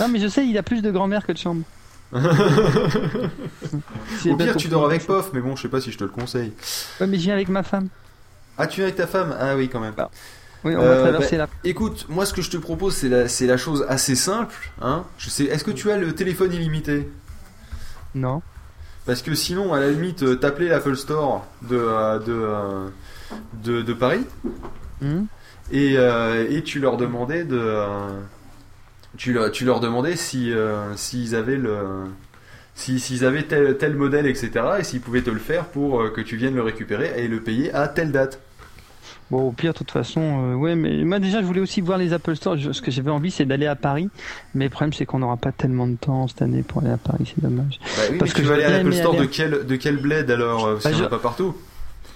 Non, 0.00 0.08
mais 0.08 0.18
je 0.18 0.28
sais, 0.28 0.46
il 0.46 0.56
a 0.56 0.62
plus 0.62 0.80
de 0.80 0.90
grand-mères 0.90 1.26
que 1.26 1.32
de 1.32 1.36
chambres. 1.36 1.64
C'est 4.18 4.30
Au 4.30 4.36
pire, 4.36 4.56
tu 4.56 4.68
dors 4.68 4.86
avec 4.86 5.06
POF, 5.06 5.30
mais 5.34 5.40
bon, 5.40 5.56
je 5.56 5.62
sais 5.62 5.68
pas 5.68 5.82
si 5.82 5.92
je 5.92 5.98
te 5.98 6.04
le 6.04 6.10
conseille. 6.10 6.54
Ouais, 7.02 7.06
mais 7.06 7.18
je 7.18 7.24
viens 7.24 7.34
avec 7.34 7.50
ma 7.50 7.62
femme. 7.62 7.88
Ah, 8.56 8.66
tu 8.66 8.76
viens 8.76 8.84
avec 8.86 8.96
ta 8.96 9.06
femme? 9.06 9.36
Ah 9.38 9.56
oui, 9.56 9.68
quand 9.68 9.80
même. 9.80 9.92
Oui, 10.64 10.74
on 10.74 10.80
va 10.80 10.84
Euh, 10.86 11.02
traverser 11.02 11.36
bah, 11.36 11.48
la. 11.62 11.68
Écoute, 11.68 12.06
moi 12.08 12.24
ce 12.24 12.32
que 12.32 12.40
je 12.40 12.50
te 12.50 12.56
propose, 12.56 12.94
c'est 12.96 13.10
la, 13.10 13.28
c'est 13.28 13.46
la 13.46 13.58
chose 13.58 13.84
assez 13.90 14.14
simple. 14.14 14.54
Hein 14.80 15.04
je 15.18 15.28
sais, 15.28 15.44
est-ce 15.44 15.64
que 15.64 15.70
tu 15.70 15.90
as 15.90 15.98
le 15.98 16.14
téléphone 16.14 16.54
illimité? 16.54 17.10
Non. 18.14 18.40
Parce 19.06 19.22
que 19.22 19.34
sinon, 19.34 19.72
à 19.72 19.80
la 19.80 19.90
limite, 19.90 20.22
euh, 20.24 20.34
t'appelais 20.36 20.68
l'Apple 20.68 20.96
Store 20.96 21.46
de, 21.62 21.76
euh, 21.76 22.18
de, 22.18 22.32
euh, 22.32 22.86
de, 23.64 23.82
de 23.82 23.92
Paris 23.92 24.24
Hmm. 25.00 25.24
et, 25.70 25.96
et 26.48 26.62
tu 26.62 26.80
leur 26.80 26.96
demandais 26.96 27.44
de. 27.44 27.60
tu, 29.18 29.32
leur, 29.32 29.50
tu 29.50 29.64
leur 29.66 29.80
demandais 29.80 30.16
si 30.16 30.52
s'ils 30.96 31.34
avaient 31.34 31.56
le. 31.58 31.76
si- 32.74 32.98
S'ils 33.00 33.24
avaient 33.24 33.42
tel, 33.42 33.76
tel 33.78 33.94
modèle, 33.94 34.26
etc., 34.26 34.50
et 34.78 34.84
s'ils 34.84 35.00
pouvaient 35.00 35.22
te 35.22 35.30
le 35.30 35.38
faire 35.38 35.66
pour 35.66 36.12
que 36.12 36.20
tu 36.22 36.36
viennes 36.36 36.54
le 36.54 36.62
récupérer 36.62 37.12
et 37.22 37.28
le 37.28 37.40
payer 37.40 37.72
à 37.74 37.88
telle 37.88 38.10
date. 38.12 38.40
Bon, 39.30 39.48
au 39.48 39.50
pire, 39.52 39.72
de 39.72 39.78
toute 39.78 39.90
façon, 39.90 40.20
euh, 40.22 40.54
ouais, 40.54 40.76
mais 40.76 41.04
moi 41.04 41.18
déjà, 41.18 41.40
je 41.40 41.46
voulais 41.46 41.60
aussi 41.60 41.80
voir 41.80 41.98
les 41.98 42.12
Apple 42.12 42.36
Store. 42.36 42.56
Je- 42.56 42.70
ce 42.70 42.80
que 42.80 42.92
j'avais 42.92 43.10
envie, 43.10 43.32
c'est 43.32 43.44
d'aller 43.44 43.66
à 43.66 43.74
Paris. 43.74 44.08
Mais 44.54 44.64
le 44.66 44.70
problème, 44.70 44.92
c'est 44.92 45.04
qu'on 45.04 45.18
n'aura 45.18 45.36
pas 45.36 45.50
tellement 45.50 45.88
de 45.88 45.96
temps 45.96 46.28
cette 46.28 46.42
année 46.42 46.62
pour 46.62 46.82
aller 46.82 46.92
à 46.92 46.96
Paris, 46.96 47.24
c'est 47.34 47.42
dommage. 47.42 47.80
Bah 47.96 48.02
oui, 48.10 48.18
Parce 48.18 48.30
mais 48.32 48.40
tu 48.40 48.46
vas 48.46 48.54
aller 48.54 48.62
à 48.64 48.70
l'Apple 48.70 48.92
Store 48.92 49.16
de 49.16 49.24
quel, 49.24 49.66
de 49.66 49.76
quel 49.76 49.96
bled 49.96 50.30
alors 50.30 50.66
euh, 50.66 50.74
Bah, 50.74 50.80
qu'il 50.82 50.90
n'y 50.90 50.96
en 50.96 51.00
a 51.00 51.04
je- 51.04 51.08
pas 51.10 51.18
partout? 51.18 51.54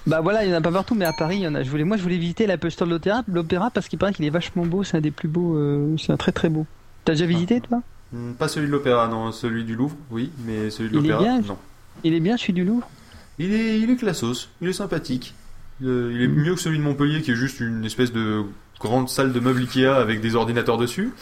Bah 0.06 0.20
voilà, 0.20 0.44
il 0.44 0.50
y 0.50 0.54
en 0.54 0.58
a 0.58 0.60
pas 0.60 0.70
partout, 0.72 0.94
mais 0.94 1.04
à 1.04 1.12
Paris, 1.12 1.36
il 1.38 1.42
y 1.42 1.48
en 1.48 1.54
a. 1.56 1.62
Je 1.64 1.68
voulais, 1.70 1.84
moi, 1.84 1.96
je 1.96 2.02
voulais 2.02 2.16
visiter 2.16 2.46
l'Apple 2.46 2.70
Store 2.70 2.86
de 2.88 2.92
l'Opéra, 2.92 3.22
l'Opéra 3.28 3.70
parce 3.70 3.88
qu'il 3.88 3.98
paraît 3.98 4.14
qu'il 4.14 4.24
est 4.24 4.30
vachement 4.30 4.64
beau. 4.64 4.82
C'est 4.84 4.96
un 4.96 5.00
des 5.00 5.10
plus 5.10 5.28
beaux. 5.28 5.56
euh, 5.56 5.96
c'est 5.98 6.12
un 6.12 6.16
très 6.16 6.32
très 6.32 6.48
beau. 6.48 6.64
T'as 7.04 7.12
déjà 7.14 7.26
visité, 7.26 7.60
toi? 7.60 7.82
Hmm, 8.12 8.32
Pas 8.34 8.46
celui 8.48 8.66
de 8.68 8.72
l'Opéra, 8.72 9.08
non, 9.08 9.30
celui 9.32 9.64
du 9.64 9.74
Louvre, 9.74 9.96
oui, 10.10 10.30
mais 10.46 10.70
celui 10.70 10.90
de 10.90 10.98
Il 10.98 11.06
est 11.06 11.08
l'Opéra, 11.08 11.22
bien 11.22 11.40
non. 11.40 11.56
Il 12.04 12.14
est 12.14 12.20
bien, 12.20 12.36
celui 12.36 12.52
du 12.54 12.64
Louvre? 12.64 12.88
Il 13.38 13.52
est, 13.52 13.78
il 13.80 13.90
est 13.90 13.96
classos, 13.96 14.48
il 14.62 14.68
est 14.68 14.72
sympathique. 14.72 15.34
Euh, 15.84 16.12
il 16.14 16.22
est 16.22 16.28
mieux 16.28 16.54
que 16.54 16.60
celui 16.60 16.78
de 16.78 16.82
Montpellier 16.82 17.22
qui 17.22 17.30
est 17.30 17.36
juste 17.36 17.60
une 17.60 17.84
espèce 17.84 18.12
de 18.12 18.44
grande 18.80 19.10
salle 19.10 19.32
de 19.32 19.40
meubles 19.40 19.60
Ikea 19.60 19.86
avec 19.86 20.20
des 20.20 20.34
ordinateurs 20.34 20.78
dessus. 20.78 21.12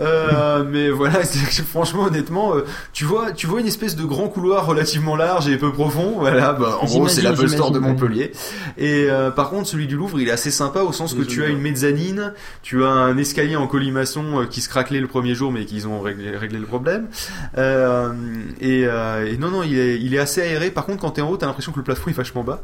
Euh, 0.00 0.62
mais 0.70 0.90
voilà, 0.90 1.20
que 1.22 1.62
franchement, 1.62 2.04
honnêtement, 2.04 2.54
euh, 2.54 2.66
tu 2.92 3.04
vois, 3.04 3.32
tu 3.32 3.46
vois 3.46 3.60
une 3.60 3.66
espèce 3.66 3.96
de 3.96 4.04
grand 4.04 4.28
couloir 4.28 4.66
relativement 4.66 5.16
large 5.16 5.48
et 5.48 5.56
peu 5.56 5.72
profond. 5.72 6.16
Voilà, 6.18 6.52
bah, 6.52 6.78
en 6.80 6.84
gros, 6.84 7.08
c'est 7.08 7.22
l'Apple 7.22 7.48
Store 7.48 7.70
de 7.70 7.78
Montpellier. 7.78 8.32
Et 8.76 9.06
euh, 9.08 9.30
par 9.30 9.48
contre, 9.48 9.66
celui 9.66 9.86
du 9.86 9.96
Louvre, 9.96 10.20
il 10.20 10.28
est 10.28 10.32
assez 10.32 10.50
sympa 10.50 10.82
au 10.82 10.92
sens 10.92 11.14
que 11.14 11.22
tu 11.22 11.42
as 11.42 11.48
une 11.48 11.60
mezzanine, 11.60 12.34
tu 12.62 12.84
as 12.84 12.90
un 12.90 13.16
escalier 13.16 13.56
en 13.56 13.66
colimaçon 13.66 14.42
euh, 14.42 14.44
qui 14.44 14.60
se 14.60 14.68
craquelait 14.68 15.00
le 15.00 15.08
premier 15.08 15.34
jour, 15.34 15.50
mais 15.50 15.64
qu'ils 15.64 15.88
ont 15.88 16.00
réglé, 16.00 16.36
réglé 16.36 16.58
le 16.58 16.66
problème. 16.66 17.08
Euh, 17.56 18.12
et, 18.60 18.84
euh, 18.84 19.26
et 19.26 19.38
non, 19.38 19.50
non, 19.50 19.62
il 19.62 19.78
est, 19.78 19.98
il 19.98 20.14
est 20.14 20.18
assez 20.18 20.42
aéré. 20.42 20.70
Par 20.70 20.84
contre, 20.84 21.00
quand 21.00 21.12
t'es 21.12 21.22
en 21.22 21.30
haut, 21.30 21.38
t'as 21.38 21.46
l'impression 21.46 21.72
que 21.72 21.78
le 21.78 21.84
plafond 21.84 22.10
est 22.10 22.14
vachement 22.14 22.44
bas. 22.44 22.62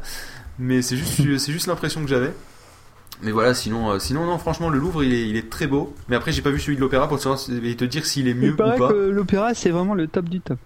Mais 0.59 0.81
c'est 0.81 0.97
juste, 0.97 1.21
c'est 1.37 1.51
juste 1.51 1.67
l'impression 1.67 2.01
que 2.01 2.07
j'avais. 2.07 2.33
Mais 3.23 3.31
voilà, 3.31 3.53
sinon, 3.55 3.91
euh, 3.91 3.99
sinon 3.99 4.25
non, 4.25 4.37
franchement, 4.37 4.69
le 4.69 4.77
Louvre, 4.77 5.03
il 5.03 5.11
est, 5.13 5.27
il 5.27 5.35
est 5.37 5.49
très 5.49 5.65
beau. 5.65 5.95
Mais 6.07 6.15
après, 6.15 6.31
j'ai 6.31 6.41
pas 6.43 6.51
vu 6.51 6.59
celui 6.59 6.75
de 6.75 6.81
l'Opéra 6.81 7.07
pour 7.07 7.17
savoir 7.19 7.39
si- 7.39 7.55
et 7.63 7.75
te 7.75 7.83
dire 7.85 8.05
s'il 8.05 8.27
est 8.27 8.33
mieux 8.35 8.49
Il 8.49 8.53
ou 8.53 8.55
pas. 8.57 8.77
que 8.77 9.09
l'Opéra, 9.09 9.53
c'est 9.55 9.71
vraiment 9.71 9.95
le 9.95 10.07
top 10.07 10.29
du 10.29 10.39
top. 10.39 10.59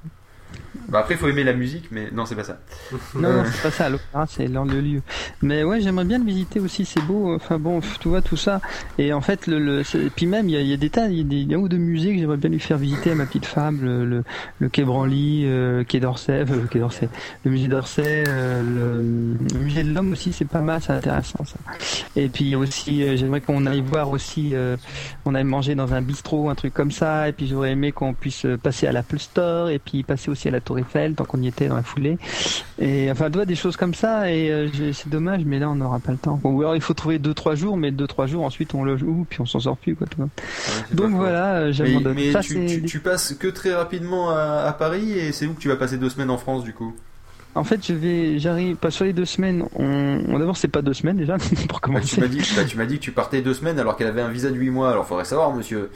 Bah 0.92 1.00
après, 1.00 1.16
faut 1.16 1.28
aimer 1.30 1.44
la 1.45 1.53
musique, 1.53 1.86
mais 1.92 2.10
non, 2.11 2.26
c'est 2.26 2.36
pas 2.36 2.44
ça. 2.44 2.60
Non, 3.16 3.30
Euh, 3.30 3.38
non, 3.38 3.44
c'est 3.52 3.61
pas 3.64 3.72
ça, 3.72 3.90
l'opéra, 3.90 4.26
c'est 4.28 4.48
l'un 4.48 4.66
le 4.66 4.82
lieu. 4.82 5.02
Mais 5.42 5.64
ouais, 5.64 5.80
j'aimerais 5.82 6.03
bien 6.06 6.20
le 6.20 6.26
visiter 6.26 6.60
aussi, 6.60 6.86
c'est 6.86 7.02
beau. 7.02 7.34
Enfin 7.34 7.58
bon, 7.58 7.80
tu 8.00 8.10
vois, 8.10 8.22
tout 8.22 8.36
ça. 8.38 8.60
Et 8.98 9.14
en 9.14 9.22
fait, 9.22 9.48
le, 9.48 9.58
le 9.60 9.84
puis 10.16 10.28
même, 10.28 10.50
il 10.50 10.56
y 10.56 10.58
a, 10.58 10.61
il 10.61 10.68
y 10.68 10.74
a 10.74 10.78
des 10.78 10.90
tas, 10.90 11.08
il 11.08 11.18
y 11.18 11.22
a 11.22 11.24
des, 11.24 11.38
il 11.38 11.50
y 11.52 11.56
a 11.56 11.58
un 11.58 11.61
ou 11.61 11.70
deux 11.70 11.78
musées 11.78 12.14
que 12.14 12.20
j'aimerais 12.20 12.38
bien 12.38 12.50
lui 12.50 12.60
faire 12.60 12.78
visiter 12.78 13.11
à 13.11 13.16
ma 13.16 13.26
petite 13.26 13.45
femme, 13.45 13.80
le, 13.82 14.06
le, 14.06 14.24
le 14.60 14.70
Quai 14.70 14.84
Branly, 14.84 15.44
euh, 15.45 15.84
Quai 15.86 16.00
d'Orsay, 16.02 16.42
euh, 16.42 16.45
le 16.61 16.68
Quai 16.68 16.80
d'Orsay, 16.80 17.10
le 17.45 17.52
musée 17.52 17.68
d'Orsay, 17.70 18.24
euh, 18.28 18.61
le, 18.61 19.38
le 19.53 19.60
musée 19.64 19.84
de 19.84 19.94
l'homme 19.94 20.11
aussi, 20.11 20.34
c'est 20.34 20.45
pas 20.45 20.61
mal, 20.61 20.82
c'est 20.82 20.92
intéressant 20.94 21.45
ça. 21.45 21.58
Et 22.18 22.28
puis 22.28 22.56
aussi, 22.56 23.03
euh, 23.03 23.16
j'aimerais 23.16 23.42
qu'on 23.42 23.66
aille 23.66 23.82
voir 23.82 24.10
aussi, 24.10 24.50
euh, 24.53 24.76
on 25.26 25.36
aille 25.36 25.44
manger 25.45 25.76
dans 25.76 25.94
un 25.94 26.02
bistrot, 26.02 26.50
un 26.50 26.56
truc 26.56 26.74
comme 26.74 26.92
ça. 26.92 27.30
Et 27.30 27.32
puis 27.34 27.48
j'aurais 27.48 27.72
aimé 27.72 27.92
qu'on 27.94 28.14
puisse 28.14 28.45
euh, 28.45 28.58
passer 28.58 28.88
à 28.88 28.92
l'Apple 28.92 29.20
Store 29.20 29.70
et 29.70 29.80
puis 29.80 30.03
passer 30.03 30.30
aussi 30.30 30.48
à 30.48 30.52
la 30.52 30.60
Tour 30.60 30.80
Eiffel 30.82 31.16
tant 31.16 31.26
qu'on 31.26 31.42
y 31.42 31.48
était 31.48 31.68
dans 31.68 31.76
la 31.76 31.84
foulée. 31.84 32.18
Et 32.80 33.10
enfin, 33.11 33.30
tu 33.30 33.38
vois, 33.38 33.45
des 33.45 33.56
choses 33.56 33.77
comme 33.77 33.93
ça. 33.93 34.32
Et 34.32 34.51
euh, 34.51 34.68
c'est 34.93 35.10
dommage, 35.10 35.43
mais 35.45 35.60
là, 35.60 35.69
on 35.69 35.76
n'aura 35.76 36.00
pas 36.00 36.11
le 36.11 36.18
temps. 36.18 36.40
Bon, 36.42 36.51
ou 36.51 36.61
alors, 36.61 36.76
il 36.76 36.82
faut 36.82 36.93
trouver 36.93 37.19
2-3 37.19 37.56
jours, 37.56 37.77
mais 37.77 37.92
2-3 37.92 38.27
jours, 38.27 38.43
ensuite, 38.43 38.74
on 38.74 38.84
loge 38.84 39.03
où, 39.03 39.26
puis 39.30 39.42
on 39.42 39.45
s'en 39.45 39.60
sort 39.60 39.77
plus, 39.77 39.95
quoi, 39.95 40.08
tu 40.08 40.18
vois. 40.18 40.30
Donc 40.93 41.11
voilà, 41.11 41.56
euh, 41.56 41.66
Mais, 41.68 41.74
j'abandonne. 41.74 42.14
mais 42.16 42.32
Ça, 42.34 42.42
tu, 42.42 42.84
tu, 42.85 43.00
passes 43.00 43.34
que 43.34 43.48
très 43.48 43.74
rapidement 43.74 44.32
à, 44.32 44.66
à 44.68 44.74
Paris 44.74 45.11
et 45.14 45.32
c'est 45.32 45.45
où 45.45 45.53
que 45.53 45.60
tu 45.60 45.68
vas 45.69 45.76
passer 45.77 45.98
deux 45.98 46.10
semaines 46.10 46.30
en 46.30 46.38
France 46.38 46.64
du 46.64 46.74
coup? 46.74 46.93
En 47.53 47.66
fait, 47.66 47.85
je 47.85 47.93
vais, 47.93 48.40
j'arrive, 48.40 48.77
pas 48.77 48.92
sur 48.92 49.03
les 49.03 49.11
deux 49.11 49.26
semaines. 49.26 49.66
On, 49.76 50.22
on- 50.30 50.40
d'abord, 50.40 50.56
c'est 50.56 50.69
pas 50.69 50.82
deux 50.82 50.93
semaines 50.93 51.18
déjà, 51.18 51.38
pour 51.68 51.80
Bah, 51.80 51.80
commencer. 51.82 52.16
tu 52.16 52.22
m'as 52.22 52.27
dit, 52.27 52.42
bah, 52.56 52.64
tu 52.64 52.77
m'as 52.77 52.85
dit 52.85 52.95
que 52.98 53.03
tu 53.03 53.11
partais 53.11 53.42
deux 53.42 53.53
semaines 53.53 53.77
alors 53.77 53.98
qu'elle 53.98 54.08
avait 54.08 54.22
un 54.22 54.30
visa 54.30 54.50
de 54.50 54.56
8 54.56 54.69
mois. 54.69 54.90
Alors 54.92 55.06
faudrait 55.06 55.26
savoir, 55.26 55.53
monsieur. 55.53 55.92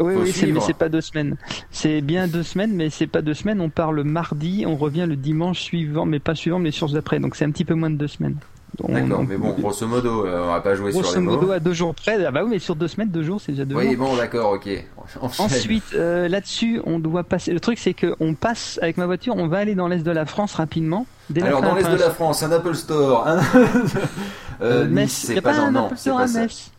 Oui, 0.00 0.14
Faut 0.14 0.20
oui, 0.20 0.32
c'est, 0.32 0.46
mais 0.46 0.60
c'est 0.60 0.74
pas 0.76 0.88
deux 0.88 1.00
semaines. 1.00 1.36
C'est 1.70 2.00
bien 2.00 2.28
deux 2.28 2.42
semaines, 2.44 2.72
mais 2.74 2.88
c'est 2.90 3.06
pas 3.08 3.20
deux 3.22 3.34
semaines. 3.34 3.60
On 3.60 3.68
part 3.70 3.92
le 3.92 4.04
mardi, 4.04 4.64
on 4.66 4.76
revient 4.76 5.06
le 5.08 5.16
dimanche 5.16 5.60
suivant, 5.60 6.06
mais 6.06 6.18
pas 6.20 6.34
suivant, 6.34 6.58
mais 6.58 6.66
les 6.66 6.72
sources 6.72 6.92
d'après. 6.92 7.18
Donc 7.18 7.34
c'est 7.36 7.44
un 7.44 7.50
petit 7.50 7.64
peu 7.64 7.74
moins 7.74 7.90
de 7.90 7.96
deux 7.96 8.06
semaines. 8.08 8.36
On- 8.84 8.92
D'accord, 8.92 9.20
on- 9.20 9.24
mais 9.24 9.36
bon, 9.38 9.54
grosso 9.58 9.86
modo, 9.88 10.26
euh, 10.26 10.44
on 10.44 10.52
va 10.52 10.60
pas 10.60 10.74
jouer 10.76 10.92
sur 10.92 11.00
Grosso 11.00 11.16
les 11.16 11.22
mots. 11.22 11.32
modo, 11.36 11.50
à 11.50 11.58
deux 11.58 11.72
jours 11.72 11.94
près. 11.94 12.22
Ah 12.24 12.30
bah 12.30 12.42
oui, 12.44 12.50
mais 12.50 12.58
sur 12.60 12.76
deux 12.76 12.86
semaines, 12.86 13.08
deux 13.08 13.22
jours, 13.24 13.40
c'est 13.40 13.52
déjà 13.52 13.64
deux 13.64 13.74
Oui, 13.74 13.94
jours. 13.96 14.08
bon, 14.10 14.16
d'accord, 14.16 14.52
ok. 14.52 14.68
Ensuite, 15.38 15.82
euh, 15.94 16.28
là-dessus, 16.28 16.80
on 16.84 16.98
doit 17.00 17.24
passer. 17.24 17.52
Le 17.52 17.60
truc, 17.60 17.78
c'est 17.78 17.94
que 17.94 18.14
on 18.20 18.34
passe 18.34 18.78
avec 18.82 18.98
ma 18.98 19.06
voiture, 19.06 19.34
on 19.36 19.48
va 19.48 19.56
aller 19.58 19.74
dans 19.74 19.88
l'est 19.88 20.02
de 20.04 20.10
la 20.10 20.26
France 20.26 20.54
rapidement. 20.54 21.06
Dès 21.30 21.42
Alors, 21.42 21.62
dans 21.62 21.74
l'est 21.74 21.90
de 21.90 21.96
la 21.96 22.10
France, 22.10 22.42
un 22.42 22.52
Apple 22.52 22.74
Store. 22.74 23.26
Un... 23.26 23.40
euh, 24.60 24.86
Metz. 24.86 25.04
Nice, 25.08 25.24
Y 25.24 25.26
c'est 25.26 25.38
a 25.38 25.42
pas, 25.42 25.54
un 25.58 25.70
non, 25.72 25.86
Apple 25.86 25.96
Store 25.96 26.20
à. 26.20 26.26
Metz 26.26 26.70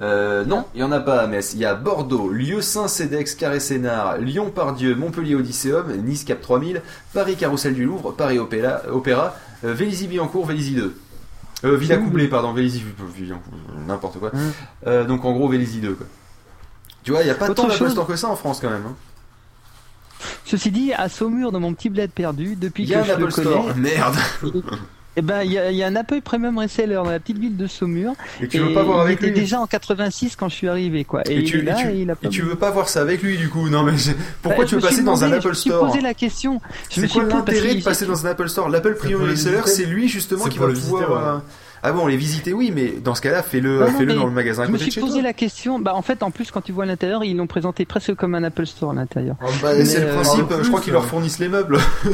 Euh, 0.00 0.44
non, 0.46 0.64
il 0.74 0.80
y 0.80 0.84
en 0.84 0.92
a 0.92 1.00
pas 1.00 1.20
à 1.20 1.26
Metz. 1.26 1.52
Il 1.54 1.60
y 1.60 1.64
a 1.66 1.74
Bordeaux, 1.74 2.28
Lieu-Saint, 2.30 2.88
Cedex, 2.88 3.34
Carré-Sénard, 3.34 4.18
Lyon-Pardieu, 4.18 4.94
Montpellier 4.94 5.34
Odysseum, 5.34 5.92
Nice 6.04 6.24
Cap 6.24 6.40
3000, 6.40 6.80
Paris 7.12 7.36
Carrousel 7.36 7.74
du 7.74 7.84
Louvre, 7.84 8.12
Paris 8.12 8.38
Opéra, 8.38 8.80
Opéra 8.90 9.36
euh, 9.64 9.74
Vélizy-Billancourt, 9.74 10.46
Vélizy 10.46 10.74
2. 10.74 10.96
Euh, 11.64 11.76
Villa 11.76 11.98
Coublé, 11.98 12.28
pardon, 12.28 12.54
Vélizy, 12.54 12.82
n'importe 13.86 14.18
quoi. 14.18 14.32
Euh, 14.86 15.04
donc 15.04 15.24
en 15.26 15.32
gros 15.32 15.48
Vélizy 15.48 15.80
2 15.80 15.92
quoi. 15.92 16.06
Tu 17.02 17.10
vois, 17.12 17.20
il 17.22 17.26
y 17.26 17.30
a 17.30 17.34
pas 17.34 17.50
Autre 17.50 17.66
tant 17.66 17.70
chose 17.70 17.98
que 18.06 18.16
ça 18.16 18.28
en 18.28 18.36
France 18.36 18.60
quand 18.60 18.70
même. 18.70 18.84
hein. 18.86 18.96
Ceci 20.44 20.70
dit, 20.70 20.92
à 20.92 21.08
Saumur, 21.08 21.52
dans 21.52 21.60
mon 21.60 21.72
petit 21.74 21.90
bled 21.90 22.10
perdu, 22.10 22.56
depuis 22.56 22.84
y 22.84 22.94
a 22.94 23.02
que 23.02 23.10
un 23.10 23.14
je 23.14 23.24
le 23.24 23.32
connais. 23.32 23.50
Store. 23.50 23.76
Merde. 23.76 24.16
Eh 25.20 25.22
ben, 25.22 25.42
il 25.42 25.50
y, 25.52 25.54
y 25.76 25.82
a 25.82 25.86
un 25.86 25.96
Apple 25.96 26.22
Premium 26.22 26.56
Reseller 26.56 26.94
dans 26.94 27.04
la 27.04 27.20
petite 27.20 27.36
ville 27.36 27.54
de 27.58 27.66
Saumur. 27.66 28.14
Et 28.40 28.48
tu 28.48 28.58
veux 28.58 28.72
pas 28.72 28.82
voir 28.82 29.00
avec 29.02 29.18
il 29.20 29.26
était 29.26 29.34
lui 29.34 29.40
déjà 29.40 29.60
en 29.60 29.66
86 29.66 30.34
quand 30.34 30.48
je 30.48 30.54
suis 30.54 30.66
arrivé, 30.68 31.04
quoi. 31.04 31.20
Et, 31.28 31.40
Et, 31.40 31.44
tu, 31.44 31.58
il 31.58 31.68
est 31.68 31.72
là, 31.72 31.78
et 31.78 31.82
tu- 31.82 31.88
et 31.90 32.00
il 32.00 32.10
a 32.10 32.16
pas 32.16 32.26
et 32.26 32.30
tu 32.30 32.40
veux 32.40 32.54
pas 32.54 32.70
voir 32.70 32.88
ça 32.88 33.02
avec 33.02 33.22
lui 33.22 33.36
du 33.36 33.50
coup? 33.50 33.68
Non 33.68 33.82
mais 33.82 33.98
je- 33.98 34.12
pourquoi 34.40 34.64
Bah, 34.64 34.68
tu 34.70 34.76
veux 34.76 34.80
passer 34.80 35.02
dans 35.02 35.22
un 35.22 35.26
demandé, 35.28 35.36
Apple 35.36 35.42
Je 35.44 35.48
me 35.50 35.54
suis 35.54 35.70
Store 35.70 35.86
posé 35.88 36.00
la 36.00 36.14
question. 36.14 36.60
C'est 36.88 37.06
quoi 37.08 37.22
l'intérêt 37.24 37.74
de 37.74 37.82
passer 37.84 38.06
dans 38.06 38.26
un 38.26 38.30
Apple 38.30 38.48
Store? 38.48 38.70
L'Apple 38.70 38.94
Premium 38.94 39.28
Reseller, 39.28 39.60
c'est 39.66 39.84
lui 39.84 40.08
justement 40.08 40.46
qui 40.46 40.58
va 40.58 40.68
pouvoir. 40.68 41.42
Ah 41.82 41.92
bon, 41.92 42.06
les 42.06 42.16
visiter, 42.18 42.52
oui, 42.52 42.72
mais 42.74 42.92
dans 43.02 43.14
ce 43.14 43.22
cas-là, 43.22 43.42
fais-le, 43.42 43.78
dans 44.14 44.26
le 44.26 44.32
magasin 44.32 44.64
à 44.64 44.66
Je 44.66 44.72
me 44.72 44.76
suis 44.78 44.90
chez 44.90 45.00
posé 45.00 45.14
toi. 45.14 45.22
la 45.22 45.32
question. 45.32 45.78
Bah, 45.78 45.94
en 45.94 46.02
fait, 46.02 46.22
en 46.22 46.30
plus, 46.30 46.50
quand 46.50 46.60
tu 46.60 46.72
vois 46.72 46.84
à 46.84 46.86
l'intérieur, 46.86 47.24
ils 47.24 47.36
l'ont 47.36 47.46
présenté 47.46 47.84
presque 47.86 48.14
comme 48.14 48.34
un 48.34 48.44
Apple 48.44 48.66
Store 48.66 48.90
à 48.90 48.94
l'intérieur. 48.94 49.36
Bah, 49.62 49.72
Mais, 49.76 49.84
c'est 49.86 50.00
le 50.00 50.08
euh, 50.08 50.14
principe. 50.14 50.44
je 50.62 50.68
crois 50.68 50.80
qu'ils 50.82 50.92
leur 50.92 51.04
euh, 51.04 51.06
fournissent 51.06 51.38
les 51.38 51.48
meubles. 51.48 51.78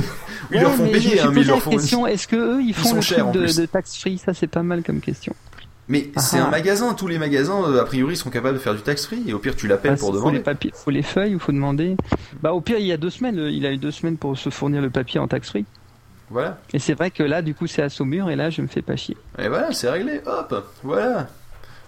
ils 0.51 0.57
Ouais, 0.57 0.62
leur 0.62 0.73
font 0.73 0.85
mais 0.85 0.89
je 0.91 0.95
me 0.95 0.99
payer, 1.01 1.11
suis 1.11 1.20
hein, 1.20 1.31
mais 1.35 1.41
ils 1.41 1.47
posé 1.47 1.47
leur 1.49 1.57
la 1.57 1.61
fournissent. 1.62 1.81
question, 1.83 2.07
est-ce 2.07 2.28
que 2.28 2.36
eux, 2.36 2.62
ils 2.62 2.75
font 2.75 2.89
sont 2.91 2.95
le 2.97 3.01
chers, 3.01 3.27
en 3.27 3.33
truc 3.33 3.43
de, 3.47 3.61
de 3.61 3.67
tax 3.67 3.99
free? 3.99 4.19
Ça, 4.19 4.35
c'est 4.35 4.47
pas 4.47 4.62
mal 4.62 4.83
comme 4.85 5.01
question. 5.01 5.35
Mais 5.89 6.11
Ah 6.17 6.20
c'est 6.20 6.39
ah. 6.39 6.47
un 6.47 6.51
magasin. 6.51 6.95
Tous 6.95 7.09
les 7.09 7.19
magasins, 7.19 7.62
euh, 7.65 7.81
a 7.81 7.85
priori, 7.85 8.17
sont 8.17 8.31
capables 8.31 8.55
de 8.55 8.62
faire 8.62 8.75
du 8.75 8.83
tax 8.83 9.07
free. 9.07 9.23
Et 9.27 9.33
au 9.35 9.39
pire, 9.41 9.57
tu 9.57 9.67
l'appelles 9.67 9.93
Ah, 9.95 9.99
pour 9.99 10.09
faut 10.09 10.15
les 10.15 10.19
demander. 10.20 10.41
papiers, 10.41 10.73
faut 10.75 10.91
les 10.93 11.03
feuilles, 11.03 11.33
il 11.33 11.39
faut 11.41 11.53
demander. 11.53 11.97
Bah, 12.43 12.53
au 12.53 12.61
pire, 12.61 12.78
il 12.78 12.86
y 12.86 12.93
a 12.93 12.97
deux 12.97 13.11
semaines, 13.11 13.36
il 13.36 13.67
a 13.67 13.73
eu 13.73 13.78
deux 13.78 13.91
semaines 13.93 14.17
pour 14.17 14.39
se 14.39 14.51
fournir 14.51 14.81
le 14.81 14.91
papier 14.91 15.19
en 15.20 15.27
tax 15.28 15.49
free. 15.49 15.65
Voilà. 16.30 16.58
Et 16.72 16.78
c'est 16.78 16.94
vrai 16.94 17.10
que 17.10 17.22
là, 17.22 17.40
du 17.42 17.55
coup, 17.55 17.66
c'est 17.66 17.82
à 17.82 17.88
Saumur 17.88 18.30
et 18.30 18.36
là, 18.36 18.50
je 18.50 18.60
me 18.62 18.66
fais 18.66 18.82
pas 18.82 18.96
chier. 18.96 19.16
Et 19.38 19.48
voilà, 19.48 19.72
c'est 19.72 19.88
réglé. 19.88 20.20
Hop, 20.26 20.72
voilà. 20.82 21.28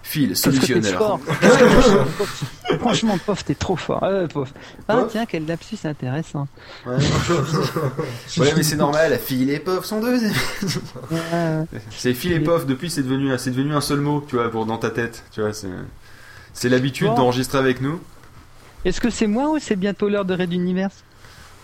Phil, 0.01 0.35
solutionneur. 0.35 1.19
Franchement, 2.79 3.17
pauvre, 3.25 3.43
t'es 3.43 3.53
trop 3.53 3.75
fort. 3.75 4.01
Euh. 4.03 4.27
Ah, 4.87 5.05
tiens, 5.09 5.25
quel 5.25 5.45
lapsus 5.45 5.77
intéressant. 5.83 6.47
Ouais. 6.85 6.95
ouais, 8.37 8.53
mais 8.55 8.63
c'est 8.63 8.77
normal, 8.77 9.19
Phil 9.21 9.49
et 9.49 9.59
Pof 9.59 9.83
sont 9.85 9.99
deux. 9.99 10.17
c'est 11.89 12.13
Phil 12.13 12.31
et 12.31 12.39
Pof, 12.39 12.65
depuis 12.65 12.89
c'est 12.89 13.03
devenu, 13.03 13.31
c'est 13.37 13.51
devenu 13.51 13.73
un 13.73 13.81
seul 13.81 13.99
mot, 13.99 14.23
tu 14.27 14.37
vois, 14.37 14.49
pour 14.49 14.65
dans 14.65 14.77
ta 14.77 14.89
tête. 14.89 15.23
Tu 15.31 15.41
vois, 15.41 15.53
c'est, 15.53 15.67
c'est 16.53 16.69
l'habitude 16.69 17.07
Bon. 17.07 17.15
d'enregistrer 17.15 17.57
avec 17.57 17.81
nous. 17.81 17.99
Est-ce 18.85 19.01
que 19.01 19.09
c'est 19.09 19.27
moi 19.27 19.49
ou 19.49 19.59
c'est 19.59 19.75
bientôt 19.75 20.07
l'heure 20.07 20.25
de 20.25 20.33
Red 20.33 20.53
Universe 20.53 21.03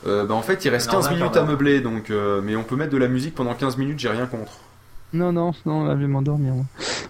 Euh, 0.07 0.25
bah, 0.25 0.35
en 0.35 0.41
fait, 0.41 0.63
il 0.65 0.69
reste 0.69 0.87
Non, 0.87 0.93
15 0.99 1.03
d'accord, 1.05 1.17
minutes 1.17 1.37
à 1.37 1.43
meubler, 1.43 1.81
donc, 1.81 2.09
euh, 2.09 2.41
mais 2.43 2.55
on 2.55 2.63
peut 2.63 2.75
mettre 2.75 2.91
de 2.91 2.97
la 2.97 3.07
musique 3.07 3.33
pendant 3.35 3.53
15 3.55 3.77
minutes, 3.77 3.99
j'ai 3.99 4.09
rien 4.09 4.25
contre. 4.27 4.51
Non, 5.13 5.31
non, 5.31 5.53
non, 5.65 5.85
là, 5.85 5.95
je 5.95 6.01
vais 6.01 6.07
m'endormir. 6.07 6.53
moi. 6.53 6.65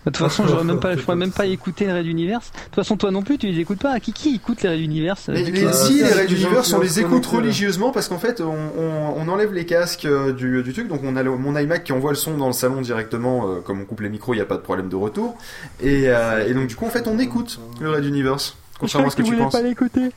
De 0.05 0.11
toute 0.11 0.17
façon, 0.17 0.45
j'aurais 0.47 0.63
même 0.63 0.79
pas, 0.79 0.95
je 0.95 1.01
pourrais 1.01 1.15
même 1.17 1.31
pas 1.31 1.47
écouter 1.47 1.85
les 1.85 1.93
Red 1.93 2.05
Universe. 2.05 2.51
De 2.53 2.59
toute 2.65 2.75
façon, 2.75 2.95
toi 2.97 3.09
non 3.09 3.23
plus, 3.23 3.39
tu 3.39 3.47
les 3.47 3.59
écoutes 3.59 3.79
pas. 3.79 3.99
Qui, 3.99 4.13
qui 4.13 4.35
écoute 4.35 4.61
les 4.61 4.69
Red 4.69 4.79
Universe 4.79 5.27
Mais, 5.29 5.41
coup, 5.51 5.57
si, 5.73 6.03
euh, 6.03 6.23
les 6.27 6.31
Universe, 6.31 6.67
qui 6.67 6.75
on 6.75 6.81
les 6.81 6.99
écoute 6.99 7.25
religieusement 7.25 7.91
parce 7.91 8.07
qu'en 8.07 8.19
fait, 8.19 8.41
on, 8.41 8.53
on- 8.53 9.13
on 9.17 9.27
enlève 9.27 9.51
les 9.53 9.65
casques 9.65 10.05
euh, 10.05 10.31
du, 10.33 10.61
du 10.61 10.73
truc, 10.73 10.87
donc 10.87 11.01
on 11.03 11.15
a 11.15 11.23
le- 11.23 11.35
mon 11.35 11.57
iMac 11.57 11.83
qui 11.83 11.93
envoie 11.93 12.11
le 12.11 12.17
son 12.17 12.37
dans 12.37 12.45
le 12.47 12.53
salon 12.53 12.81
directement, 12.81 13.49
euh, 13.49 13.61
comme 13.61 13.81
on 13.81 13.85
coupe 13.85 14.01
les 14.01 14.09
micros, 14.09 14.33
il 14.33 14.37
n'y 14.37 14.43
a 14.43 14.45
pas 14.45 14.57
de 14.57 14.61
problème 14.61 14.87
de 14.89 14.95
retour. 14.95 15.35
Et, 15.81 16.03
euh, 16.09 16.47
et 16.47 16.53
donc, 16.53 16.67
du 16.67 16.75
coup, 16.75 16.85
en 16.85 16.89
fait, 16.91 17.07
on 17.07 17.17
écoute 17.17 17.59
le 17.81 17.89
Red 17.89 18.05
Universe, 18.05 18.55
Je 18.75 18.79
contrairement 18.81 19.07
à 19.07 19.11
ce 19.11 19.15
que 19.15 19.23
tu 19.23 19.31
voulais 19.31 19.41
penses. 19.43 19.53
pas 19.53 19.61
l'écouter. 19.63 20.11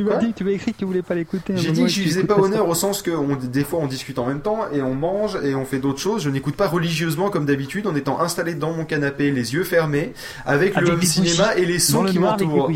Tu 0.00 0.04
m'as 0.08 0.16
dit, 0.16 0.32
tu 0.34 0.44
m'as 0.44 0.50
écrit 0.50 0.72
que 0.72 0.78
tu 0.78 0.84
voulais 0.84 1.02
pas 1.02 1.14
l'écouter. 1.14 1.54
un 1.54 1.56
J'ai 1.56 1.72
dit 1.72 1.82
que 1.82 1.88
je 1.88 2.00
lui 2.00 2.08
faisais 2.08 2.24
pas 2.24 2.36
honneur 2.38 2.68
au 2.68 2.74
sens 2.74 3.02
que 3.02 3.10
on- 3.10 3.36
des 3.36 3.64
fois 3.64 3.80
on 3.80 3.86
discute 3.86 4.18
en 4.18 4.26
même 4.26 4.40
temps 4.40 4.60
et 4.72 4.82
on 4.82 4.94
mange 4.94 5.38
et 5.42 5.54
on 5.54 5.64
fait 5.64 5.78
d'autres 5.78 6.00
choses. 6.00 6.22
Je 6.22 6.30
n'écoute 6.30 6.56
pas 6.56 6.68
religieusement 6.68 7.30
comme 7.30 7.46
d'habitude 7.46 7.86
en 7.86 7.94
étant 7.94 8.20
installé 8.20 8.54
dans 8.54 8.72
mon 8.72 8.84
canapé, 8.84 9.30
les 9.30 9.54
yeux 9.54 9.64
fermés, 9.64 10.12
avec, 10.46 10.76
Avec 10.76 10.88
le 10.90 11.00
cinéma 11.02 11.48
bougies. 11.52 11.62
et 11.62 11.66
les 11.66 11.78
sons 11.78 12.02
le 12.02 12.10
qui 12.10 12.18
m'entourent. 12.18 12.70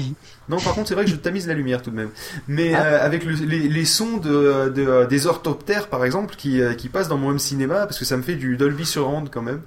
Non, 0.49 0.59
par 0.59 0.75
contre, 0.75 0.89
c'est 0.89 0.95
vrai 0.95 1.05
que 1.05 1.11
je 1.11 1.17
tamise 1.17 1.47
la 1.49 1.55
lumière 1.55 1.83
tout 1.83 1.91
de 1.91 1.97
même. 1.97 2.11
Mais 2.49 2.75
Ah. 2.75 2.83
euh, 2.85 3.05
avec 3.07 3.25
le- 3.25 3.33
les, 3.35 3.69
les 3.69 3.85
sons 3.85 4.19
de, 4.19 4.69
de- 4.75 5.07
des 5.09 5.27
orthoptères, 5.27 5.89
par 5.89 6.05
exemple, 6.05 6.35
qui, 6.37 6.61
euh, 6.61 6.75
qui 6.75 6.89
passent 6.89 7.09
dans 7.09 7.17
mon 7.19 7.31
home 7.31 7.39
cinéma, 7.39 7.87
parce 7.87 7.99
que 7.99 8.05
ça 8.05 8.17
me 8.17 8.23
fait 8.23 8.35
du 8.35 8.57
Dolby 8.57 8.85
Surround 8.85 9.29
quand 9.31 9.43
même. 9.43 9.61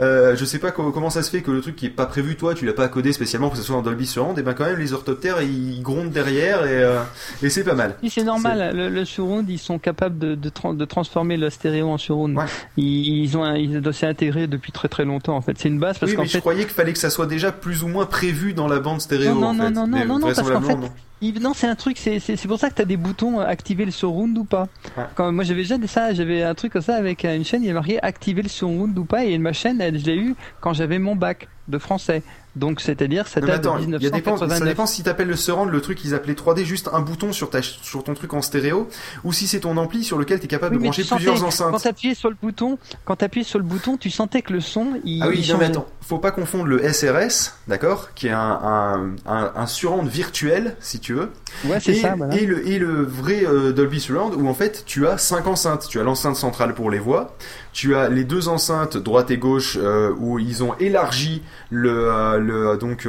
Euh, 0.00 0.36
je 0.36 0.44
sais 0.44 0.58
pas 0.58 0.70
co- 0.70 0.90
comment 0.92 1.10
ça 1.10 1.22
se 1.22 1.30
fait 1.30 1.40
que 1.42 1.50
le 1.50 1.60
truc 1.60 1.76
qui 1.76 1.86
est 1.86 1.90
pas 1.90 2.06
prévu, 2.06 2.36
toi, 2.36 2.54
tu 2.54 2.66
l'as 2.66 2.72
pas 2.72 2.88
codé 2.88 3.12
spécialement 3.12 3.48
pour 3.48 3.54
que 3.54 3.60
ce 3.60 3.66
soit 3.66 3.76
en 3.76 3.82
Dolby 3.82 4.06
Surround, 4.06 4.38
et 4.38 4.42
ben 4.42 4.54
quand 4.54 4.64
même 4.64 4.78
les 4.78 4.92
orthoptères 4.92 5.40
ils 5.42 5.82
grondent 5.82 6.10
derrière 6.10 6.64
et, 6.66 6.82
euh, 6.82 7.00
et 7.42 7.48
c'est 7.50 7.64
pas 7.64 7.74
mal. 7.74 7.96
Oui, 8.02 8.10
c'est 8.10 8.24
normal. 8.24 8.74
Le, 8.76 8.88
le 8.88 9.04
surround, 9.04 9.48
ils 9.48 9.58
sont 9.58 9.78
capables 9.78 10.18
de, 10.18 10.34
de, 10.34 10.50
de 10.74 10.84
transformer 10.84 11.36
le 11.36 11.50
stéréo 11.50 11.88
en 11.88 11.98
surround. 11.98 12.36
Ils, 12.76 13.22
ils 13.24 13.36
ont, 13.36 13.44
un- 13.44 13.56
ils 13.56 13.80
doivent 13.80 13.94
s'y 13.94 14.06
intégrer 14.06 14.46
depuis 14.46 14.72
très 14.72 14.88
très 14.88 15.04
longtemps. 15.04 15.36
En 15.36 15.40
fait, 15.42 15.56
c'est 15.58 15.68
une 15.68 15.78
base 15.78 15.98
parce 15.98 16.10
oui, 16.10 16.16
qu'en 16.16 16.22
mais 16.22 16.28
je 16.28 16.32
fait. 16.34 16.40
croyais 16.40 16.64
qu'il 16.64 16.74
fallait 16.74 16.92
que 16.92 16.98
ça 16.98 17.10
soit 17.10 17.26
déjà 17.26 17.52
plus 17.52 17.82
ou 17.82 17.88
moins 17.88 18.06
prévu 18.06 18.52
dans 18.52 18.68
la 18.68 18.78
bande 18.80 19.00
stéréo. 19.00 19.34
non, 19.34 19.40
non, 19.40 19.48
en 19.48 19.54
non, 19.54 19.64
fait. 19.66 19.70
non, 19.72 19.86
non, 19.86 20.17
non, 20.18 20.26
parce 20.34 20.50
qu'en 20.50 20.60
fait, 20.60 20.74
non. 20.74 20.90
il- 21.20 21.40
non, 21.40 21.52
c'est 21.54 21.66
un 21.66 21.74
truc, 21.74 21.98
c'est, 21.98 22.20
pour 22.46 22.58
ça 22.58 22.70
que 22.70 22.74
t'as 22.74 22.84
des 22.84 22.96
boutons 22.96 23.40
activer 23.40 23.84
le 23.84 23.90
surround 23.90 24.36
ou 24.38 24.44
pas. 24.44 24.68
Quand 25.14 25.32
moi 25.32 25.44
j'avais 25.44 25.62
déjà 25.62 25.76
ça, 25.86 26.12
j'avais 26.14 26.42
un 26.42 26.54
truc 26.54 26.72
comme 26.72 26.82
ça 26.82 26.96
avec 26.96 27.24
euh, 27.24 27.36
une 27.36 27.44
chaîne, 27.44 27.62
il 27.62 27.66
y 27.66 27.68
avait 27.68 27.78
marqué 27.78 28.02
activer 28.02 28.42
le 28.42 28.48
surround 28.48 28.96
ou 28.98 29.04
pas, 29.04 29.24
et 29.24 29.38
ma 29.38 29.52
chaîne, 29.52 29.80
elle, 29.80 29.98
je 29.98 30.04
l'ai 30.06 30.16
eu 30.16 30.34
quand 30.60 30.72
j'avais 30.72 30.98
mon 30.98 31.16
bac 31.16 31.48
de 31.68 31.78
français. 31.78 32.22
Donc 32.56 32.80
c'est-à-dire, 32.80 33.28
ça 33.28 33.40
date 33.40 33.50
attends, 33.50 33.78
de 33.78 33.82
il 33.84 33.90
y 33.90 33.94
a 33.94 33.98
des 33.98 34.06
ça 34.08 34.16
1989. 34.16 34.68
dépend 34.68 34.86
si 34.86 35.02
t'appelles 35.02 35.28
le 35.28 35.36
surround 35.36 35.70
le 35.70 35.80
truc 35.80 35.98
qu'ils 35.98 36.14
appelaient 36.14 36.32
3D 36.34 36.64
juste 36.64 36.88
un 36.92 37.00
bouton 37.00 37.32
sur 37.32 37.50
ta 37.50 37.62
sur 37.62 38.02
ton 38.02 38.14
truc 38.14 38.34
en 38.34 38.42
stéréo 38.42 38.88
ou 39.22 39.32
si 39.32 39.46
c'est 39.46 39.60
ton 39.60 39.76
ampli 39.76 40.02
sur 40.02 40.18
lequel 40.18 40.40
t'es 40.40 40.48
capable 40.48 40.74
Oui, 40.76 40.78
de 40.80 40.84
brancher 40.84 41.02
sentais- 41.04 41.24
plusieurs 41.24 41.44
enceintes. 41.44 41.70
Quand 41.72 41.78
t'appuyais 41.78 42.14
sur 42.14 42.30
le 42.30 42.36
bouton, 42.40 42.78
quand 43.04 43.16
t'appuyais 43.16 43.44
sur 43.44 43.58
le 43.58 43.64
bouton, 43.64 43.96
tu 43.96 44.10
sentais 44.10 44.42
que 44.42 44.52
le 44.52 44.60
son, 44.60 44.86
il, 45.04 45.22
Ah 45.22 45.28
oui, 45.28 45.40
il 45.44 45.52
non 45.52 45.58
mais 45.58 45.66
attends, 45.66 45.86
faut 46.00 46.18
pas 46.18 46.30
confondre 46.32 46.64
le 46.66 46.82
SRS, 46.92 47.52
d'accord, 47.68 48.14
qui 48.14 48.26
est 48.28 48.32
un, 48.32 48.38
un, 48.40 49.10
un, 49.26 49.52
un 49.54 49.66
surround 49.66 50.08
virtuel, 50.08 50.74
si 50.80 50.98
tu 51.00 51.14
veux, 51.14 51.30
Ouais, 51.66 51.78
c'est 51.80 51.92
et, 51.92 52.00
ça, 52.00 52.14
voilà. 52.16 52.34
et, 52.36 52.46
le, 52.46 52.66
et 52.66 52.78
le 52.78 53.02
vrai 53.04 53.44
euh, 53.46 53.72
Dolby 53.72 54.00
Surround 54.00 54.34
où 54.34 54.48
en 54.48 54.54
fait 54.54 54.84
tu 54.86 55.06
as 55.06 55.16
cinq 55.18 55.46
enceintes. 55.46 55.86
Tu 55.88 56.00
as 56.00 56.02
l'enceinte 56.02 56.36
centrale 56.36 56.74
pour 56.74 56.90
les 56.90 56.98
voix, 56.98 57.36
tu 57.78 57.94
as 57.94 58.08
les 58.08 58.24
deux 58.24 58.48
enceintes 58.48 58.96
droite 58.96 59.30
et 59.30 59.36
gauche 59.36 59.78
euh, 59.80 60.12
où 60.18 60.40
ils 60.40 60.64
ont 60.64 60.74
élargi 60.80 61.42
le, 61.70 62.10
euh, 62.10 62.38
le 62.38 62.76
donc 62.76 63.06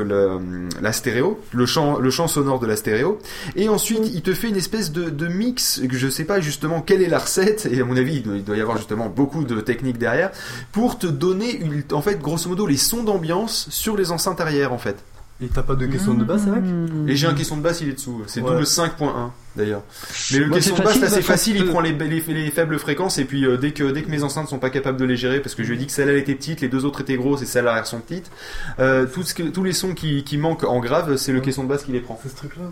la 0.79 0.93
stéréo, 0.93 1.39
le 1.53 1.65
champ, 1.65 1.97
le 1.97 2.11
champ 2.11 2.27
sonore 2.27 2.59
de 2.59 2.67
la 2.67 2.75
stéréo, 2.75 3.17
et 3.55 3.67
ensuite 3.67 4.01
il 4.13 4.21
te 4.21 4.31
fait 4.31 4.47
une 4.47 4.55
espèce 4.55 4.91
de, 4.91 5.27
mix 5.27 5.81
que 5.89 5.97
je 5.97 6.07
sais 6.07 6.23
pas 6.23 6.39
justement 6.39 6.81
quelle 6.81 7.01
est 7.01 7.07
la 7.07 7.17
recette 7.17 7.67
et 7.71 7.81
à 7.81 7.85
mon 7.85 7.97
avis 7.97 8.21
il 8.23 8.43
doit, 8.43 8.57
y 8.57 8.61
avoir 8.61 8.77
justement 8.77 9.09
beaucoup 9.09 9.43
de 9.43 9.59
techniques 9.59 9.97
derrière 9.97 10.29
pour 10.71 10.99
te 10.99 11.07
donner 11.07 11.59
en 11.91 12.03
fait 12.03 12.19
grosso 12.19 12.47
modo 12.47 12.67
les 12.67 12.77
sons 12.77 13.01
d'ambiance 13.03 13.69
sur 13.71 13.97
les 13.97 14.11
enceintes 14.11 14.39
arrière 14.39 14.71
en 14.71 14.77
fait. 14.77 15.03
Et 15.41 15.47
t'as 15.47 15.63
pas 15.63 15.75
de 15.75 15.85
question 15.85 16.13
de 16.15 16.25
basse 16.25 16.47
avec 16.47 16.63
Et 17.07 17.15
j'ai 17.15 17.25
un 17.25 17.33
caisson 17.33 17.55
de 17.55 17.61
basse, 17.61 17.79
il 17.79 17.87
est 17.89 17.93
dessous. 17.93 18.21
C'est 18.27 18.41
Ouais. 18.41 18.51
double 18.51 18.65
5.1 18.65 19.31
d'ailleurs. 19.55 19.83
Mais 20.33 20.39
le 20.39 20.47
Moi, 20.47 20.57
caisson 20.57 20.75
c'est 20.75 20.81
de 20.81 20.85
basse, 20.85 20.93
facile, 20.97 21.07
c'est 21.07 21.15
parce 21.15 21.15
que- 21.15 21.31
facile, 21.31 21.55
il 21.57 21.65
prend 21.65 21.79
les, 21.79 21.93
les, 21.93 22.19
les 22.19 22.51
faibles 22.51 22.77
fréquences 22.77 23.19
et 23.19 23.23
puis 23.25 23.45
euh, 23.45 23.55
dès 23.55 23.71
que 23.71 23.89
dès 23.91 24.01
que 24.03 24.11
mes 24.11 24.23
enceintes 24.23 24.49
sont 24.49 24.59
pas 24.59 24.69
capables 24.69 24.97
de 24.99 25.05
les 25.05 25.15
gérer, 25.15 25.39
parce 25.39 25.55
que 25.55 25.63
je 25.63 25.69
lui 25.69 25.75
ai 25.75 25.79
dit 25.79 25.85
que 25.85 25.93
celle-là 25.93 26.11
elle 26.11 26.19
était 26.19 26.35
petite, 26.35 26.59
les 26.59 26.67
deux 26.67 26.83
autres 26.83 26.99
étaient 27.01 27.15
grosses 27.15 27.41
et 27.41 27.45
celles 27.45 27.67
arrière 27.69 27.87
sont 27.87 27.99
petites. 28.01 28.29
Euh, 28.79 29.05
tout 29.05 29.23
ce 29.23 29.33
que, 29.33 29.43
tous 29.43 29.63
les 29.63 29.71
sons 29.73 29.93
qui, 29.93 30.25
qui 30.25 30.37
manquent 30.37 30.65
en 30.65 30.79
grave, 30.81 31.15
c'est 31.15 31.31
le 31.31 31.39
caisson 31.39 31.63
de 31.63 31.69
basse 31.69 31.83
qui 31.85 31.93
les 31.93 32.01
prend. 32.01 32.19
C'est 32.21 32.29
ce 32.29 32.35
truc-là 32.35 32.63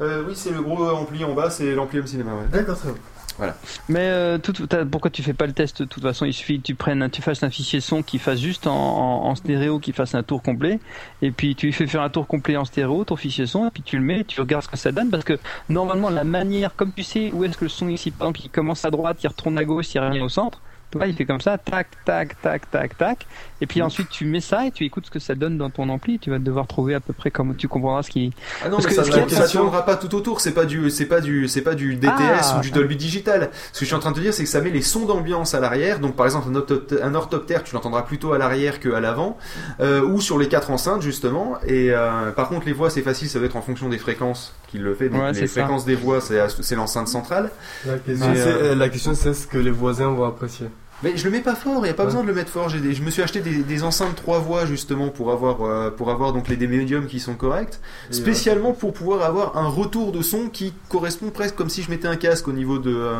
Euh, 0.00 0.24
oui, 0.26 0.32
c'est 0.34 0.50
le 0.50 0.60
gros 0.62 0.88
ampli 0.88 1.24
en 1.24 1.34
bas, 1.34 1.50
c'est 1.50 1.72
l'ampli 1.74 2.00
home 2.00 2.06
cinéma. 2.08 2.32
Ouais. 2.32 2.46
D'accord, 2.52 2.78
très 2.78 2.88
bien. 2.90 2.98
Voilà. 3.38 3.56
Mais 3.88 4.00
euh, 4.00 4.38
tout- 4.38 4.52
pourquoi 4.90 5.10
tu 5.12 5.22
fais 5.22 5.32
pas 5.32 5.46
le 5.46 5.52
test 5.52 5.80
De 5.82 5.86
toute 5.86 6.02
façon, 6.02 6.24
il 6.26 6.32
suffit 6.34 6.58
que 6.58 6.66
tu 6.66 6.74
prennes, 6.74 7.08
tu 7.08 7.22
fasses 7.22 7.42
un 7.44 7.50
fichier 7.50 7.80
son 7.80 8.02
qui 8.02 8.18
fasse 8.18 8.40
juste 8.40 8.66
en, 8.66 8.74
en, 8.74 9.26
en 9.28 9.34
stéréo, 9.36 9.78
qui 9.78 9.92
fasse 9.92 10.16
un 10.16 10.24
tour 10.24 10.42
complet, 10.42 10.80
et 11.22 11.30
puis 11.30 11.54
tu 11.54 11.66
lui 11.66 11.72
fais 11.72 11.86
faire 11.86 12.02
un 12.02 12.10
tour 12.10 12.26
complet 12.26 12.56
en 12.56 12.64
stéréo, 12.64 13.04
ton 13.04 13.14
fichier 13.16 13.46
son, 13.46 13.68
et 13.68 13.70
puis 13.70 13.84
tu 13.84 13.96
le 13.96 14.02
mets, 14.04 14.24
tu 14.24 14.40
regardes 14.40 14.64
ce 14.64 14.68
que 14.68 14.76
ça 14.76 14.90
donne, 14.90 15.10
parce 15.10 15.22
que 15.24 15.38
normalement 15.68 16.10
la 16.10 16.24
manière, 16.24 16.74
comme 16.74 16.92
tu 16.92 17.04
sais 17.04 17.30
où 17.32 17.44
est-ce 17.44 17.56
que 17.56 17.64
le 17.64 17.68
son 17.68 17.88
ici, 17.88 18.10
par 18.10 18.26
exemple, 18.26 18.40
il 18.46 18.50
commence 18.50 18.84
à 18.84 18.90
droite, 18.90 19.22
il 19.22 19.28
retourne 19.28 19.56
à 19.56 19.64
gauche, 19.64 19.94
il 19.94 20.00
revient 20.00 20.20
au 20.20 20.28
centre. 20.28 20.60
Toi, 20.90 21.06
il 21.06 21.14
fait 21.14 21.26
comme 21.26 21.40
ça, 21.42 21.58
tac, 21.58 21.88
tac, 22.04 22.40
tac, 22.40 22.70
tac, 22.70 22.96
tac, 22.96 23.26
et 23.60 23.66
puis 23.66 23.82
ensuite 23.82 24.08
tu 24.08 24.24
mets 24.24 24.40
ça 24.40 24.66
et 24.66 24.70
tu 24.70 24.84
écoutes 24.84 25.06
ce 25.06 25.10
que 25.10 25.18
ça 25.18 25.34
donne 25.34 25.58
dans 25.58 25.70
ton 25.70 25.88
ampli. 25.88 26.18
Tu 26.18 26.30
vas 26.30 26.38
devoir 26.38 26.66
trouver 26.66 26.94
à 26.94 27.00
peu 27.00 27.12
près 27.12 27.30
comme 27.30 27.56
tu 27.56 27.68
comprendras 27.68 28.02
ce 28.02 28.10
qui. 28.10 28.32
Ah 28.62 28.68
non, 28.68 28.76
Parce 28.76 28.88
mais 28.88 28.94
que 29.24 29.30
ça, 29.30 29.48
tournera 29.48 29.84
pas 29.84 29.96
tout 29.96 30.14
autour. 30.14 30.40
C'est 30.40 30.52
pas 30.52 30.64
du, 30.64 30.90
c'est 30.90 31.06
pas 31.06 31.20
du, 31.20 31.48
c'est 31.48 31.62
pas 31.62 31.74
du 31.74 31.96
DTS 31.96 32.10
Ah. 32.10 32.56
ou 32.58 32.60
du 32.62 32.70
Dolby 32.70 32.96
Digital. 32.96 33.50
Ce 33.72 33.78
que 33.80 33.84
je 33.84 33.86
suis 33.86 33.94
en 33.94 33.98
train 33.98 34.10
de 34.10 34.16
te 34.16 34.20
dire, 34.20 34.32
c'est 34.34 34.44
que 34.44 34.48
ça 34.50 34.60
met 34.60 34.70
les 34.70 34.82
sons 34.82 35.06
d'ambiance 35.06 35.54
à 35.54 35.60
l'arrière. 35.60 35.98
Donc, 36.00 36.14
par 36.16 36.26
exemple, 36.26 36.48
un, 36.50 36.54
orthoptère, 36.56 37.04
un 37.04 37.14
orthoptère, 37.14 37.62
tu 37.64 37.74
l'entendras 37.74 38.02
plutôt 38.02 38.32
à 38.32 38.38
l'arrière 38.38 38.80
que 38.80 38.90
à 38.90 39.00
l'avant, 39.00 39.36
euh, 39.80 40.02
ou 40.02 40.20
sur 40.20 40.38
les 40.38 40.48
quatre 40.48 40.70
enceintes 40.70 41.02
justement. 41.02 41.56
Et 41.66 41.90
euh, 41.90 42.30
par 42.32 42.48
contre, 42.48 42.66
les 42.66 42.72
voix, 42.72 42.90
c'est 42.90 43.02
facile. 43.02 43.28
Ça 43.28 43.38
va 43.38 43.46
être 43.46 43.56
en 43.56 43.62
fonction 43.62 43.88
des 43.88 43.98
fréquences 43.98 44.54
qu'il 44.70 44.82
le 44.82 44.94
fait. 44.94 45.08
Donc, 45.08 45.20
Ouais, 45.22 45.32
les 45.32 45.46
ça. 45.46 45.60
fréquences 45.62 45.84
des 45.84 45.94
voix, 45.96 46.20
c'est, 46.20 46.38
c'est 46.60 46.74
l'enceinte 46.76 47.08
centrale. 47.08 47.50
La 47.86 47.96
question, 47.98 48.26
euh, 48.28 48.34
euh, 48.36 48.74
la 48.74 48.88
question, 48.88 49.14
c'est 49.14 49.34
ce 49.34 49.46
que 49.46 49.58
les 49.58 49.70
voisins 49.70 50.08
vont 50.10 50.24
apprécier. 50.24 50.66
Mais 51.04 51.16
je 51.16 51.24
le 51.24 51.30
mets 51.30 51.40
pas 51.40 51.54
fort, 51.54 51.84
il 51.84 51.86
y 51.86 51.90
a 51.90 51.94
pas 51.94 52.02
Ouais. 52.02 52.06
besoin 52.08 52.22
de 52.22 52.26
le 52.26 52.34
mettre 52.34 52.50
fort. 52.50 52.68
J'ai 52.68 52.80
des- 52.80 52.92
je 52.92 53.02
me 53.02 53.10
suis 53.10 53.22
acheté 53.22 53.40
des, 53.40 53.62
des 53.62 53.82
enceintes 53.84 54.16
trois 54.16 54.40
voix 54.40 54.66
justement 54.66 55.08
pour 55.10 55.30
avoir 55.30 55.62
euh, 55.62 55.90
pour 55.90 56.10
avoir 56.10 56.32
donc 56.32 56.48
les 56.48 56.56
des 56.56 56.66
médiums 56.66 57.06
qui 57.06 57.20
sont 57.20 57.34
corrects, 57.34 57.78
Et, 58.10 58.14
spécialement 58.14 58.72
pour 58.72 58.92
pouvoir 58.92 59.22
avoir 59.22 59.56
un 59.56 59.68
retour 59.68 60.10
de 60.10 60.22
son 60.22 60.48
qui 60.48 60.74
correspond 60.88 61.30
presque 61.30 61.54
comme 61.54 61.68
si 61.68 61.82
je 61.84 61.90
mettais 61.90 62.08
un 62.08 62.16
casque 62.16 62.48
au 62.48 62.52
niveau 62.52 62.78
de 62.78 63.12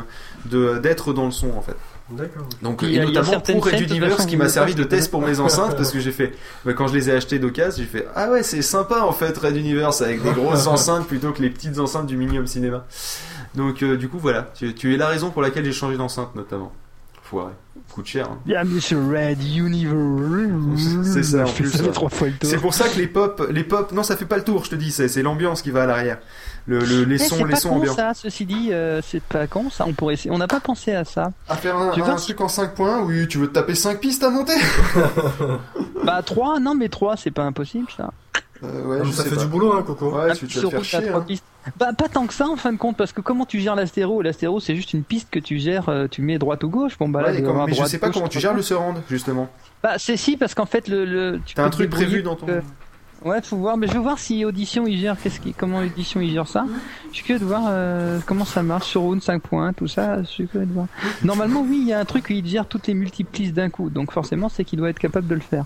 de 0.46 0.78
d'être 0.78 1.12
dans 1.12 1.26
le 1.26 1.30
son 1.30 1.50
en 1.56 1.62
fait. 1.62 1.76
D'accord. 2.10 2.48
Donc 2.62 2.80
Il 2.82 2.90
y 2.90 2.98
a- 2.98 3.02
et 3.02 3.02
a 3.02 3.06
notamment 3.06 3.30
certaines 3.30 3.56
pour 3.56 3.66
Red 3.66 3.80
Universe 3.82 4.24
qui 4.26 4.36
m'a 4.38 4.48
servi 4.48 4.74
de 4.74 4.82
test 4.82 5.10
pour 5.10 5.20
mes 5.20 5.38
enceintes 5.40 5.76
parce 5.76 5.92
que 5.92 6.00
j'ai 6.00 6.10
fait 6.10 6.32
bah, 6.64 6.72
quand 6.72 6.88
je 6.88 6.94
les 6.94 7.10
ai 7.10 7.12
achetées 7.12 7.38
d'occasion, 7.38 7.84
j'ai 7.84 7.88
fait 7.88 8.08
ah 8.16 8.30
ouais 8.30 8.42
c'est 8.42 8.62
sympa 8.62 9.02
en 9.02 9.12
fait 9.12 9.36
Red 9.38 9.56
Universe 9.56 10.00
avec 10.02 10.22
des 10.22 10.32
grosses 10.32 10.66
enceintes 10.74 11.06
plutôt 11.06 11.30
que 11.32 11.42
les 11.42 11.50
petites 11.50 11.78
enceintes 11.78 12.06
du 12.06 12.16
Minium 12.16 12.46
Cinéma. 12.48 12.86
Donc 13.54 13.82
euh, 13.84 13.96
du 13.96 14.08
coup 14.08 14.18
voilà, 14.18 14.50
tu, 14.56 14.74
tu 14.74 14.94
es 14.94 14.96
la 14.96 15.06
raison 15.06 15.30
pour 15.30 15.42
laquelle 15.42 15.64
j'ai 15.64 15.72
changé 15.72 15.96
d'enceinte 15.96 16.34
notamment. 16.34 16.72
Foiré, 17.28 17.52
coûte 17.92 18.06
cher. 18.06 18.26
hein. 18.30 18.38
Bienvenue 18.46 18.80
sur 18.80 18.98
Red 19.06 19.42
Universe. 19.42 21.04
C'est 21.12 21.22
ça 21.22 21.44
en 21.44 21.52
plus. 21.52 21.68
ça 21.70 21.82
ouais. 21.82 21.90
trois 21.92 22.08
fois 22.08 22.28
le 22.28 22.34
tour. 22.34 22.48
C'est 22.48 22.56
pour 22.56 22.72
ça 22.72 22.88
que 22.88 22.96
les 22.98 23.06
pop, 23.06 23.46
les 23.50 23.64
pop, 23.64 23.92
non 23.92 24.02
ça 24.02 24.16
fait 24.16 24.24
pas 24.24 24.36
le 24.38 24.44
tour, 24.44 24.64
je 24.64 24.70
te 24.70 24.74
dis, 24.76 24.90
c'est 24.90 25.22
l'ambiance 25.22 25.60
qui 25.60 25.70
va 25.70 25.82
à 25.82 25.86
l'arrière. 25.86 26.18
Le, 26.66 26.78
le- 26.80 27.04
les 27.04 27.16
Eh, 27.16 27.18
sons, 27.18 27.44
les 27.44 27.52
pas 27.52 27.56
sons 27.60 27.68
con, 27.70 27.76
ambiants. 27.76 27.94
ça, 27.94 28.12
ceci 28.14 28.46
dit, 28.46 28.72
euh, 28.72 29.00
c'est 29.02 29.22
pas 29.22 29.46
con 29.46 29.68
ça. 29.70 29.84
On 29.86 29.92
pourrait 29.92 30.14
essayer. 30.14 30.30
On 30.30 30.38
n'a 30.38 30.48
pas 30.48 30.60
pensé 30.60 30.92
à 30.94 31.04
ça. 31.04 31.32
À 31.48 31.56
faire 31.56 31.76
un, 31.76 31.90
un 31.92 31.96
vois, 31.96 32.14
truc 32.14 32.40
en 32.40 32.48
5 32.48 32.74
points, 32.74 33.02
oui, 33.02 33.26
tu 33.28 33.36
veux 33.38 33.48
te 33.48 33.52
taper 33.54 33.74
5 33.74 34.00
pistes 34.00 34.22
à 34.24 34.30
monter 34.30 34.54
Bah 36.04 36.22
3, 36.24 36.60
non 36.60 36.74
mais 36.74 36.88
3 36.88 37.16
c'est 37.16 37.30
pas 37.30 37.42
impossible 37.44 37.86
ça. 37.94 38.10
Euh, 38.64 38.84
ouais, 38.86 38.98
Ah, 39.02 39.04
je 39.04 39.12
ça 39.12 39.22
sais 39.22 39.28
fait 39.30 39.36
pas. 39.36 39.42
du 39.42 39.48
boulot, 39.48 39.72
hein, 39.74 39.82
Coco. 39.86 40.10
Ouais, 40.16 40.30
Un 40.30 40.34
tu, 40.34 40.46
petit 40.46 40.58
tu 40.58 40.64
vas 40.66 40.70
te 40.78 40.82
faire 40.82 40.84
chier. 41.00 41.08
trois 41.08 41.20
hein. 41.20 41.24
pistes. 41.28 41.44
Bah 41.76 41.92
pas 41.96 42.08
tant 42.08 42.26
que 42.26 42.34
ça 42.34 42.46
en 42.48 42.56
fin 42.56 42.72
de 42.72 42.78
compte 42.78 42.96
parce 42.96 43.12
que 43.12 43.20
comment 43.20 43.44
tu 43.46 43.60
gères 43.60 43.74
l'astéro? 43.76 44.22
L'astéro 44.22 44.60
c'est 44.60 44.74
juste 44.76 44.92
une 44.94 45.02
piste 45.02 45.28
que 45.30 45.38
tu 45.38 45.58
gères, 45.58 45.88
euh, 45.88 46.06
tu 46.08 46.22
mets 46.22 46.38
droite 46.38 46.64
ou 46.64 46.68
gauche. 46.68 46.96
Bon 46.98 47.08
bah 47.08 47.22
là 47.22 47.30
Ouais, 47.30 47.38
avoir 47.44 47.66
mais 47.66 47.74
je 47.74 47.84
sais 47.84 47.98
pas 47.98 48.06
gauche, 48.08 48.14
comment 48.14 48.28
tu 48.28 48.40
gères 48.40 48.54
le 48.54 48.62
surround, 48.62 48.98
justement. 49.08 49.48
Bah 49.82 49.94
c'est 49.98 50.16
si 50.16 50.36
parce 50.36 50.54
qu'en 50.54 50.66
fait 50.66 50.88
le, 50.88 51.04
le 51.04 51.40
tu 51.44 51.60
un 51.60 51.70
truc 51.70 51.90
prévu 51.90 52.22
dans 52.22 52.34
ton- 52.36 52.46
que- 52.46 52.62
Ouais, 53.24 53.42
faut 53.42 53.56
voir, 53.56 53.76
mais 53.76 53.88
je 53.88 53.94
veux 53.94 53.98
voir 53.98 54.18
si 54.18 54.44
Audition 54.44 54.86
il 54.86 54.96
gère, 54.98 55.16
qu'est-ce 55.20 55.40
qui, 55.40 55.52
comment 55.52 55.78
Audition 55.78 56.20
il 56.20 56.30
gère 56.32 56.46
ça. 56.46 56.64
Je 57.10 57.16
suis 57.16 57.24
curieux 57.24 57.40
de 57.40 57.44
voir 57.44 57.64
euh, 57.68 58.20
comment 58.26 58.44
ça 58.44 58.62
marche 58.62 58.86
sur 58.86 59.00
Round 59.00 59.20
5 59.20 59.42
points, 59.42 59.72
tout 59.72 59.88
ça. 59.88 60.22
Je 60.22 60.28
suis 60.28 60.46
curieux 60.46 60.66
de 60.66 60.72
voir. 60.72 60.86
Normalement, 61.24 61.62
oui, 61.62 61.78
il 61.82 61.88
y 61.88 61.92
a 61.92 61.98
un 61.98 62.04
truc 62.04 62.26
où 62.30 62.32
il 62.32 62.46
gère 62.46 62.66
toutes 62.66 62.86
les 62.86 62.94
multiplistes 62.94 63.54
d'un 63.54 63.70
coup, 63.70 63.90
donc 63.90 64.12
forcément, 64.12 64.48
c'est 64.48 64.62
qu'il 64.64 64.78
doit 64.78 64.88
être 64.90 65.00
capable 65.00 65.26
de 65.26 65.34
le 65.34 65.40
faire. 65.40 65.64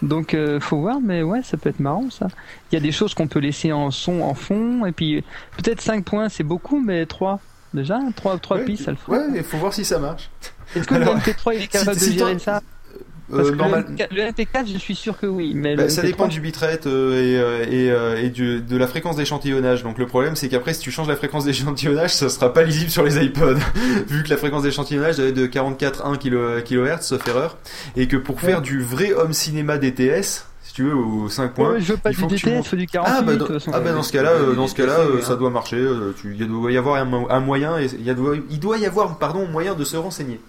Donc, 0.00 0.32
euh, 0.32 0.60
faut 0.60 0.78
voir, 0.80 0.96
mais 1.02 1.22
ouais, 1.22 1.42
ça 1.42 1.58
peut 1.58 1.68
être 1.68 1.80
marrant 1.80 2.08
ça. 2.10 2.28
Il 2.72 2.74
y 2.74 2.78
a 2.78 2.80
des 2.80 2.92
choses 2.92 3.12
qu'on 3.12 3.28
peut 3.28 3.38
laisser 3.40 3.70
en 3.70 3.90
son, 3.90 4.22
en 4.22 4.32
fond, 4.34 4.86
et 4.86 4.92
puis 4.92 5.22
peut-être 5.58 5.82
5 5.82 6.04
points, 6.06 6.28
c'est 6.30 6.42
beaucoup, 6.44 6.80
mais 6.80 7.04
3 7.04 7.38
déjà, 7.74 7.98
3 8.16 8.38
trois 8.38 8.56
Ouais, 8.58 8.64
pistes, 8.64 8.84
ça 8.84 8.92
le 8.92 8.96
fait. 8.96 9.12
Ouais, 9.12 9.24
il 9.36 9.42
faut 9.44 9.58
voir 9.58 9.74
si 9.74 9.84
ça 9.84 9.98
marche. 9.98 10.30
Est-ce 10.74 10.86
que 10.86 10.94
le 10.94 11.02
Alors, 11.02 11.16
MP3 11.18 11.54
il 11.56 11.62
est 11.62 11.66
capable 11.66 11.98
si- 11.98 12.06
de 12.06 12.12
si 12.12 12.18
gérer 12.18 12.38
ça? 12.38 12.62
Parce 13.30 13.50
que 13.50 13.54
normal- 13.56 13.86
le, 13.88 13.94
MP4, 13.96 14.08
le 14.14 14.22
MP4, 14.22 14.72
je 14.72 14.78
suis 14.78 14.94
sûr 14.94 15.18
que 15.18 15.26
oui, 15.26 15.52
mais 15.54 15.76
Bah, 15.76 15.88
ça 15.88 16.02
MP3, 16.02 16.06
dépend 16.06 16.26
du 16.28 16.40
bitrate 16.40 16.86
euh, 16.86 17.12
et, 17.12 17.38
euh, 17.38 17.64
et, 17.70 17.90
euh, 17.90 18.22
et 18.22 18.28
du- 18.30 18.60
de 18.60 18.76
la 18.76 18.86
fréquence 18.86 19.16
d'échantillonnage. 19.16 19.82
Donc 19.82 19.98
le 19.98 20.06
problème 20.06 20.36
c'est 20.36 20.48
qu'après 20.48 20.74
si 20.74 20.80
tu 20.80 20.90
changes 20.90 21.08
la 21.08 21.16
fréquence 21.16 21.44
d'échantillonnage, 21.44 22.14
ça 22.14 22.28
sera 22.28 22.52
pas 22.52 22.62
lisible 22.62 22.90
sur 22.90 23.02
les 23.02 23.24
iPods. 23.24 23.56
Vu 24.08 24.22
que 24.24 24.28
la 24.30 24.36
fréquence 24.36 24.62
d'échantillonnage 24.62 25.16
doit 25.16 25.26
être 25.26 25.34
de 25.34 25.46
44,1 25.46 26.18
kilo- 26.18 26.60
kHz 26.62 27.00
sauf 27.00 27.26
erreur. 27.26 27.56
Et 27.96 28.08
que 28.08 28.16
pour 28.16 28.40
faire 28.40 28.60
du 28.62 28.80
vrai 28.82 29.12
home 29.14 29.32
cinéma 29.32 29.78
DTS 29.78 30.46
si 30.62 30.72
tu 30.72 30.82
veux 30.84 30.94
au 30.96 31.28
5 31.28 31.52
points 31.54 31.72
Ouais, 31.74 31.80
je 31.80 31.92
veux 31.92 31.98
pas 31.98 32.10
il 32.10 32.16
du 32.16 32.20
faut 32.22 32.26
que 32.26 32.34
tu 32.34 32.46
DTS, 32.46 32.54
montes- 32.56 32.74
du 32.74 32.86
48, 32.86 33.14
ah 33.18 33.22
bah, 33.22 33.36
dans, 33.36 33.46
ah 33.72 33.80
bah, 33.80 33.92
dans 33.92 34.02
ce 34.02 34.12
cas-là 34.12 34.30
euh, 34.30 34.54
dans 34.54 34.66
ce 34.66 34.74
cas-là 34.74 34.98
euh, 34.98 35.20
ça 35.20 35.36
doit 35.36 35.50
marcher 35.50 35.76
euh, 35.76 36.12
tu, 36.20 36.34
il 36.38 36.48
doit 36.48 36.72
y 36.72 36.76
avoir 36.78 36.96
un, 36.96 37.04
mo- 37.04 37.26
un 37.30 37.40
moyen 37.40 37.78
et 37.78 37.86
il, 37.86 38.58
doit 38.60 38.78
y 38.78 38.86
avoir 38.86 39.18
pardon 39.18 39.46
moyen 39.46 39.74
de 39.74 39.84
se 39.84 39.96
renseigner 39.96 40.40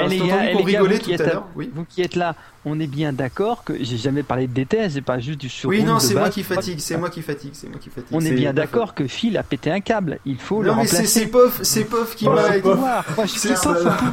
Alors, 0.00 0.10
les 0.10 0.18
gars, 0.18 0.52
qu'on 0.52 0.64
les 0.64 0.72
gars, 0.72 0.98
qui 0.98 1.12
êtes 1.12 1.20
Vous 1.54 1.84
qui 1.84 2.02
êtes 2.02 2.16
là, 2.16 2.34
on 2.64 2.78
est 2.80 2.86
bien 2.86 3.12
d'accord 3.12 3.64
que 3.64 3.72
j'ai 3.80 3.96
jamais 3.96 4.22
parlé 4.22 4.46
de 4.46 4.52
DTS, 4.52 4.90
j'ai 4.94 5.00
pas 5.00 5.18
juste 5.18 5.40
du 5.40 5.48
sur. 5.48 5.68
oui 5.70 5.82
non 5.82 5.98
c'est 5.98 6.14
moi 6.14 6.28
qui 6.28 6.42
fatigue 6.42 6.78
c'est 6.78 6.96
moi 6.96 7.08
qui 7.10 7.22
fatigue 7.22 7.52
c'est 7.54 7.68
moi 7.68 7.78
qui 7.80 7.88
fatigue 7.90 8.08
On 8.12 8.20
est 8.20 8.32
bien 8.32 8.52
d'accord 8.52 8.94
que 8.94 9.06
Phil 9.06 9.36
a 9.38 9.42
pété 9.42 9.70
un 9.70 9.80
câble. 9.80 10.18
Il 10.26 10.38
faut 10.38 10.62
le 10.62 10.68
Non 10.68 10.74
mais 10.76 10.82
remplacer. 10.82 11.06
c'est 11.06 11.20
c'est 11.20 11.26
Pof, 11.26 11.60
c'est 11.62 11.84
Pof 11.84 12.14
qui 12.16 12.26
Oh, 12.28 12.32
m'a. 12.32 13.04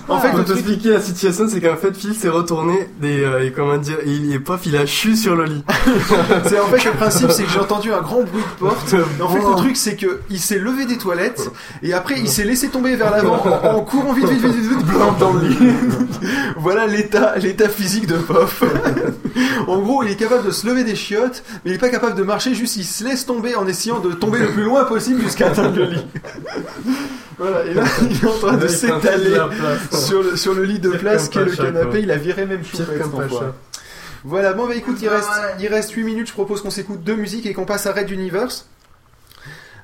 En 0.09 0.19
fait, 0.19 0.32
pour 0.32 0.45
t'expliquer 0.45 0.90
la 0.92 1.01
situation, 1.01 1.48
c'est 1.50 1.61
qu'en 1.61 1.76
fait, 1.76 1.95
Phil 1.95 2.14
s'est 2.14 2.30
retourné 2.30 2.90
des, 3.01 3.22
euh, 3.24 3.45
et 3.45 3.51
comment 3.51 3.77
dire, 3.77 3.98
il 4.06 4.32
est 4.34 4.40
pof, 4.40 4.61
il 4.66 4.76
a 4.77 4.85
chu 4.85 5.16
sur 5.16 5.35
le 5.35 5.45
lit. 5.45 5.64
c'est 6.45 6.59
en 6.59 6.67
fait 6.67 6.85
le 6.85 6.92
principe, 6.92 7.32
c'est 7.32 7.43
que 7.43 7.50
j'ai 7.50 7.59
entendu 7.59 7.92
un 7.92 8.01
grand 8.01 8.24
bruit 8.24 8.43
de 8.43 8.59
porte. 8.59 8.93
Et 8.93 9.22
en 9.22 9.30
fait, 9.30 9.40
le 9.40 9.56
truc, 9.56 9.77
c'est 9.77 9.95
que 9.95 10.22
il 10.30 10.40
s'est 10.40 10.59
levé 10.59 10.85
des 10.85 10.98
toilettes 10.98 11.50
et 11.84 11.93
après 11.93 12.19
il 12.19 12.27
s'est 12.30 12.43
laissé 12.45 12.69
tomber 12.69 12.95
vers 12.95 13.11
l'avant 13.11 13.42
en, 13.45 13.67
en 13.77 13.82
courant 13.82 14.14
vite, 14.14 14.27
vite, 14.30 14.42
vite, 14.42 14.56
vite, 14.56 14.77
vite, 14.77 14.85
blanc 14.85 15.14
dans 15.19 15.34
le 15.34 15.48
lit. 15.48 15.58
voilà 16.58 16.88
l'état, 16.88 17.38
l'état 17.38 17.69
physique 17.69 18.08
de 18.08 18.16
Pof. 18.17 18.36
en 19.67 19.80
gros, 19.80 20.03
il 20.03 20.11
est 20.11 20.16
capable 20.16 20.45
de 20.45 20.51
se 20.51 20.66
lever 20.67 20.83
des 20.83 20.95
chiottes, 20.95 21.43
mais 21.64 21.72
il 21.72 21.74
est 21.75 21.80
pas 21.80 21.90
capable 21.90 22.16
de 22.16 22.24
marcher. 22.24 22.53
Juste, 22.53 22.75
il 22.77 22.83
se 22.83 23.03
laisse 23.03 23.25
tomber 23.25 23.56
en 23.56 23.67
essayant 23.67 23.99
de 23.99 24.11
tomber 24.14 24.40
le 24.40 24.51
plus 24.51 24.64
loin 24.64 24.83
possible 24.85 25.22
jusqu'à 25.22 25.48
atteindre 25.48 25.75
le 25.77 25.85
lit. 25.85 26.06
Voilà, 27.40 27.66
et 27.66 27.74
là, 27.75 27.83
il 28.09 28.16
est 28.17 28.25
en 28.25 28.32
train 28.40 28.57
de 28.57 28.67
s'étaler 28.67 29.38
sur 29.91 30.24
le, 30.24 30.35
sur 30.35 30.56
le 30.56 30.64
lit 30.64 30.80
de 30.80 30.90
place 30.90 31.30
qu'est 31.30 31.45
le 31.45 31.51
canapé. 31.66 31.99
Il 32.01 32.09
a 32.09 32.17
viré 32.17 32.48
même 32.48 32.61
Pire 32.61 32.85
choupette. 33.11 33.27
Voilà, 34.24 34.53
bon 34.53 34.66
bah 34.67 34.74
écoute, 34.74 34.98
il 35.03 35.07
reste, 35.07 35.30
il 35.59 35.67
reste 35.67 35.91
8 35.91 36.03
minutes, 36.03 36.27
je 36.30 36.33
propose 36.33 36.61
qu'on 36.64 36.72
s'écoute 36.72 37.03
deux 37.03 37.16
musiques 37.16 37.45
et 37.45 37.53
qu'on 37.53 37.66
passe 37.66 37.85
à 37.85 37.91
Red 37.93 38.09
Universe. 38.09 38.67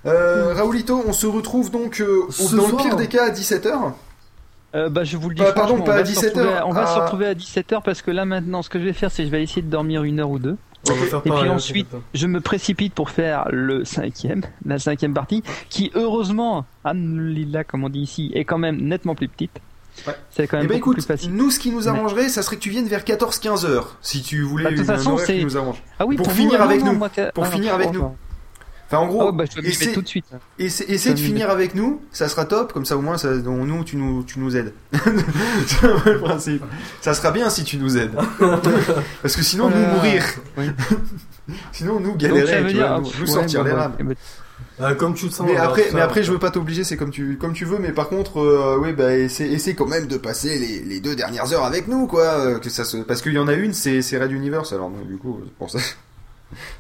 Euh, 0.08 0.54
Raoulito, 0.56 1.04
on 1.06 1.14
se 1.14 1.28
retrouve 1.28 1.70
donc 1.70 2.02
euh, 2.02 2.22
au- 2.28 2.56
dans 2.56 2.68
le 2.68 2.74
pire 2.84 2.96
des 2.96 3.08
cas 3.08 3.26
à 3.26 3.30
17h. 3.30 3.94
Euh, 4.76 4.90
bah, 4.90 5.04
je 5.04 5.18
vous 5.18 5.30
le 5.30 5.36
dis. 5.36 5.42
Pas- 5.44 5.52
pardon, 5.54 5.78
pas 5.82 5.92
on 5.92 5.94
à 5.96 5.98
va 6.00 6.06
se 6.06 6.12
17 6.12 6.30
retrouver 6.34 6.48
heures, 6.54 6.62
à- 6.64 6.68
On 6.68 6.72
va 6.72 6.88
se 6.88 7.00
retrouver 7.00 7.28
à 7.28 7.34
17h 7.36 7.82
parce 7.84 8.02
que 8.02 8.12
là 8.12 8.26
maintenant, 8.26 8.62
ce 8.62 8.70
que 8.70 8.80
je 8.80 8.86
vais 8.86 8.94
faire, 8.94 9.12
c'est 9.12 9.24
que 9.24 9.28
je 9.28 9.32
vais 9.32 9.44
essayer 9.44 9.62
de 9.62 9.70
dormir 9.70 10.04
une 10.04 10.20
heure 10.20 10.30
ou 10.32 10.40
deux. 10.40 10.58
On 10.90 10.94
va 10.94 11.06
faire 11.06 11.22
Et 11.26 11.30
puis 11.30 11.48
hein, 11.48 11.52
ensuite, 11.52 11.88
je 12.14 12.28
me 12.28 12.42
précipite 12.42 12.94
pour 12.94 13.10
faire 13.10 13.48
le 13.52 13.86
cinquième, 13.86 14.42
la 14.66 14.80
cinquième 14.80 15.14
partie, 15.14 15.42
qui 15.70 15.92
heureusement, 15.96 16.66
Anne-Lila, 16.84 17.64
comme 17.64 17.84
on 17.86 17.90
dit 17.90 18.02
ici, 18.02 18.32
est 18.34 18.44
quand 18.46 18.58
même 18.58 18.82
nettement 18.82 19.16
plus 19.16 19.28
petite. 19.30 19.60
C'est 20.32 20.48
quand 20.48 20.58
Eh 20.58 20.62
même 20.62 20.68
ben 20.70 20.78
beaucoup 20.80 20.92
écoute, 20.94 21.06
plus 21.06 21.06
facile. 21.06 21.32
nous 21.36 21.52
ce 21.52 21.60
qui 21.60 21.70
nous 21.70 21.88
arrangerait, 21.88 22.28
ça 22.28 22.42
serait 22.42 22.56
que 22.56 22.62
tu 22.62 22.72
viennes 22.72 22.88
vers 22.88 23.04
14-15 23.06 23.64
heures, 23.66 23.96
si 24.02 24.24
tu 24.24 24.42
voulais 24.42 24.64
Bah, 24.64 24.72
de 24.72 24.76
toute 24.78 24.86
une- 24.86 24.92
un 24.92 24.98
façon, 24.98 25.16
qui 25.18 25.26
c'est- 25.26 25.44
nous 25.44 25.56
arrange. 25.56 25.84
Ah 26.00 26.06
oui, 26.08 26.16
pour, 26.18 26.26
pour 26.26 26.36
finir 26.36 26.58
vous, 26.58 26.64
avec 26.64 26.80
non, 26.80 26.86
non, 26.88 26.94
nous. 26.94 26.98
moi, 27.00 27.10
Pour 27.36 27.44
ah, 27.46 27.52
finir 27.52 27.76
avec 27.76 27.94
nous. 27.94 28.04
Enfin, 28.94 29.06
en 29.06 29.08
gros, 29.08 29.22
Ah 29.22 29.26
ouais, 29.28 29.32
bah, 29.34 29.44
je 29.50 29.56
vais 29.56 29.62
m'y 29.62 29.68
essaie- 29.70 29.92
tout 29.94 30.02
de 30.02 30.08
suite. 30.08 30.26
essaie- 30.60 30.86
essaie 30.90 31.10
Je 31.10 31.10
vais 31.10 31.14
de 31.16 31.20
m'y 31.20 31.26
finir 31.26 31.48
mettre. 31.48 31.52
avec 31.52 31.76
nous, 31.76 32.02
ça 32.12 32.28
sera 32.30 32.46
top, 32.46 32.74
comme 32.74 32.86
ça 32.86 32.96
au 32.98 33.02
moins, 33.02 33.18
ça, 33.18 33.34
nous, 33.34 33.84
tu 33.84 33.96
nous, 33.98 34.24
tu 34.24 34.40
nous 34.40 34.56
aides. 34.56 34.74
C'est 35.68 35.86
un 35.88 36.00
peu 36.00 36.14
le 36.14 36.20
principe. 36.20 36.64
Ça 37.02 37.14
sera 37.14 37.32
bien 37.32 37.50
si 37.50 37.64
tu 37.64 37.78
nous 37.78 37.98
aides. 37.98 38.12
Parce 39.22 39.36
que 39.36 39.42
sinon, 39.44 39.66
nous 39.70 39.76
Voilà. 39.78 39.94
mourir. 39.96 40.24
Oui. 40.58 40.66
sinon, 41.72 42.00
nous 42.00 42.10
Donc, 42.12 42.18
galérer, 42.18 42.62
veut 42.62 42.68
tu 42.68 42.74
dire- 42.76 42.88
vois, 42.88 42.98
nous, 43.00 43.06
nous 43.20 43.20
ouais, 43.22 43.28
sortir 43.28 43.64
bah, 43.64 43.70
les 43.70 43.76
bah, 43.76 43.82
rames. 43.82 43.96
eh 44.00 44.04
ben, 44.80 44.96
comme 44.96 45.14
tu 45.14 45.26
le 45.26 45.32
sens. 45.32 45.46
Mais 45.48 45.56
après, 45.58 45.90
mais 45.94 46.02
après, 46.02 46.24
je 46.24 46.32
veux 46.32 46.40
pas 46.40 46.50
t'obliger, 46.52 46.84
c'est 46.84 46.98
comme 46.98 47.12
tu, 47.12 47.38
comme 47.38 47.54
tu 47.54 47.64
veux. 47.66 47.78
Mais 47.80 47.92
par 47.92 48.10
contre, 48.10 48.40
euh, 48.40 48.78
oui, 48.82 48.94
bah, 48.94 49.16
essaie, 49.16 49.48
essaie 49.48 49.76
quand 49.76 49.86
même 49.88 50.08
de 50.08 50.18
passer 50.18 50.58
les, 50.58 50.80
les 50.80 51.00
deux 51.00 51.16
dernières 51.16 51.52
heures 51.54 51.66
avec 51.66 51.88
nous, 51.88 52.08
quoi. 52.08 52.24
euh, 52.24 52.60
Que 52.60 52.70
ça 52.70 52.84
se, 52.86 52.98
parce 52.98 53.22
qu'il 53.22 53.34
y 53.34 53.40
en 53.40 53.48
a 53.48 53.54
une, 53.54 53.74
c'est, 53.74 54.02
Red 54.18 54.32
Universe. 54.32 54.74
Alors, 54.74 54.90
donc, 54.90 55.08
du 55.08 55.18
coup, 55.18 55.42
pour 55.60 55.70
ça, 55.70 55.80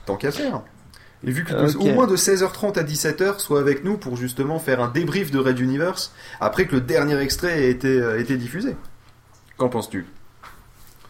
tant 0.06 0.16
qu'à 0.16 0.32
faire. 0.32 0.61
Et 1.26 1.32
vu 1.32 1.43
que 1.45 1.53
Ok. 1.53 1.76
au 1.82 1.93
moins 1.93 2.08
de 2.08 2.16
16h30 2.18 2.77
à 2.77 2.84
17h, 2.84 3.40
soit 3.40 3.60
avec 3.60 3.84
nous 3.84 3.98
pour 3.98 4.18
justement 4.18 4.60
faire 4.60 4.82
un 4.82 4.90
débrief 4.90 5.32
de 5.32 5.40
Red 5.40 5.60
Universe 5.60 6.14
après 6.42 6.66
que 6.66 6.76
le 6.76 6.82
dernier 6.82 7.18
extrait 7.19 7.64
ait 7.64 7.69
été, 7.72 7.88
euh, 7.88 8.19
été 8.19 8.35
diffusé. 8.38 8.76
Qu'en 9.58 9.69
penses-tu? 9.69 10.06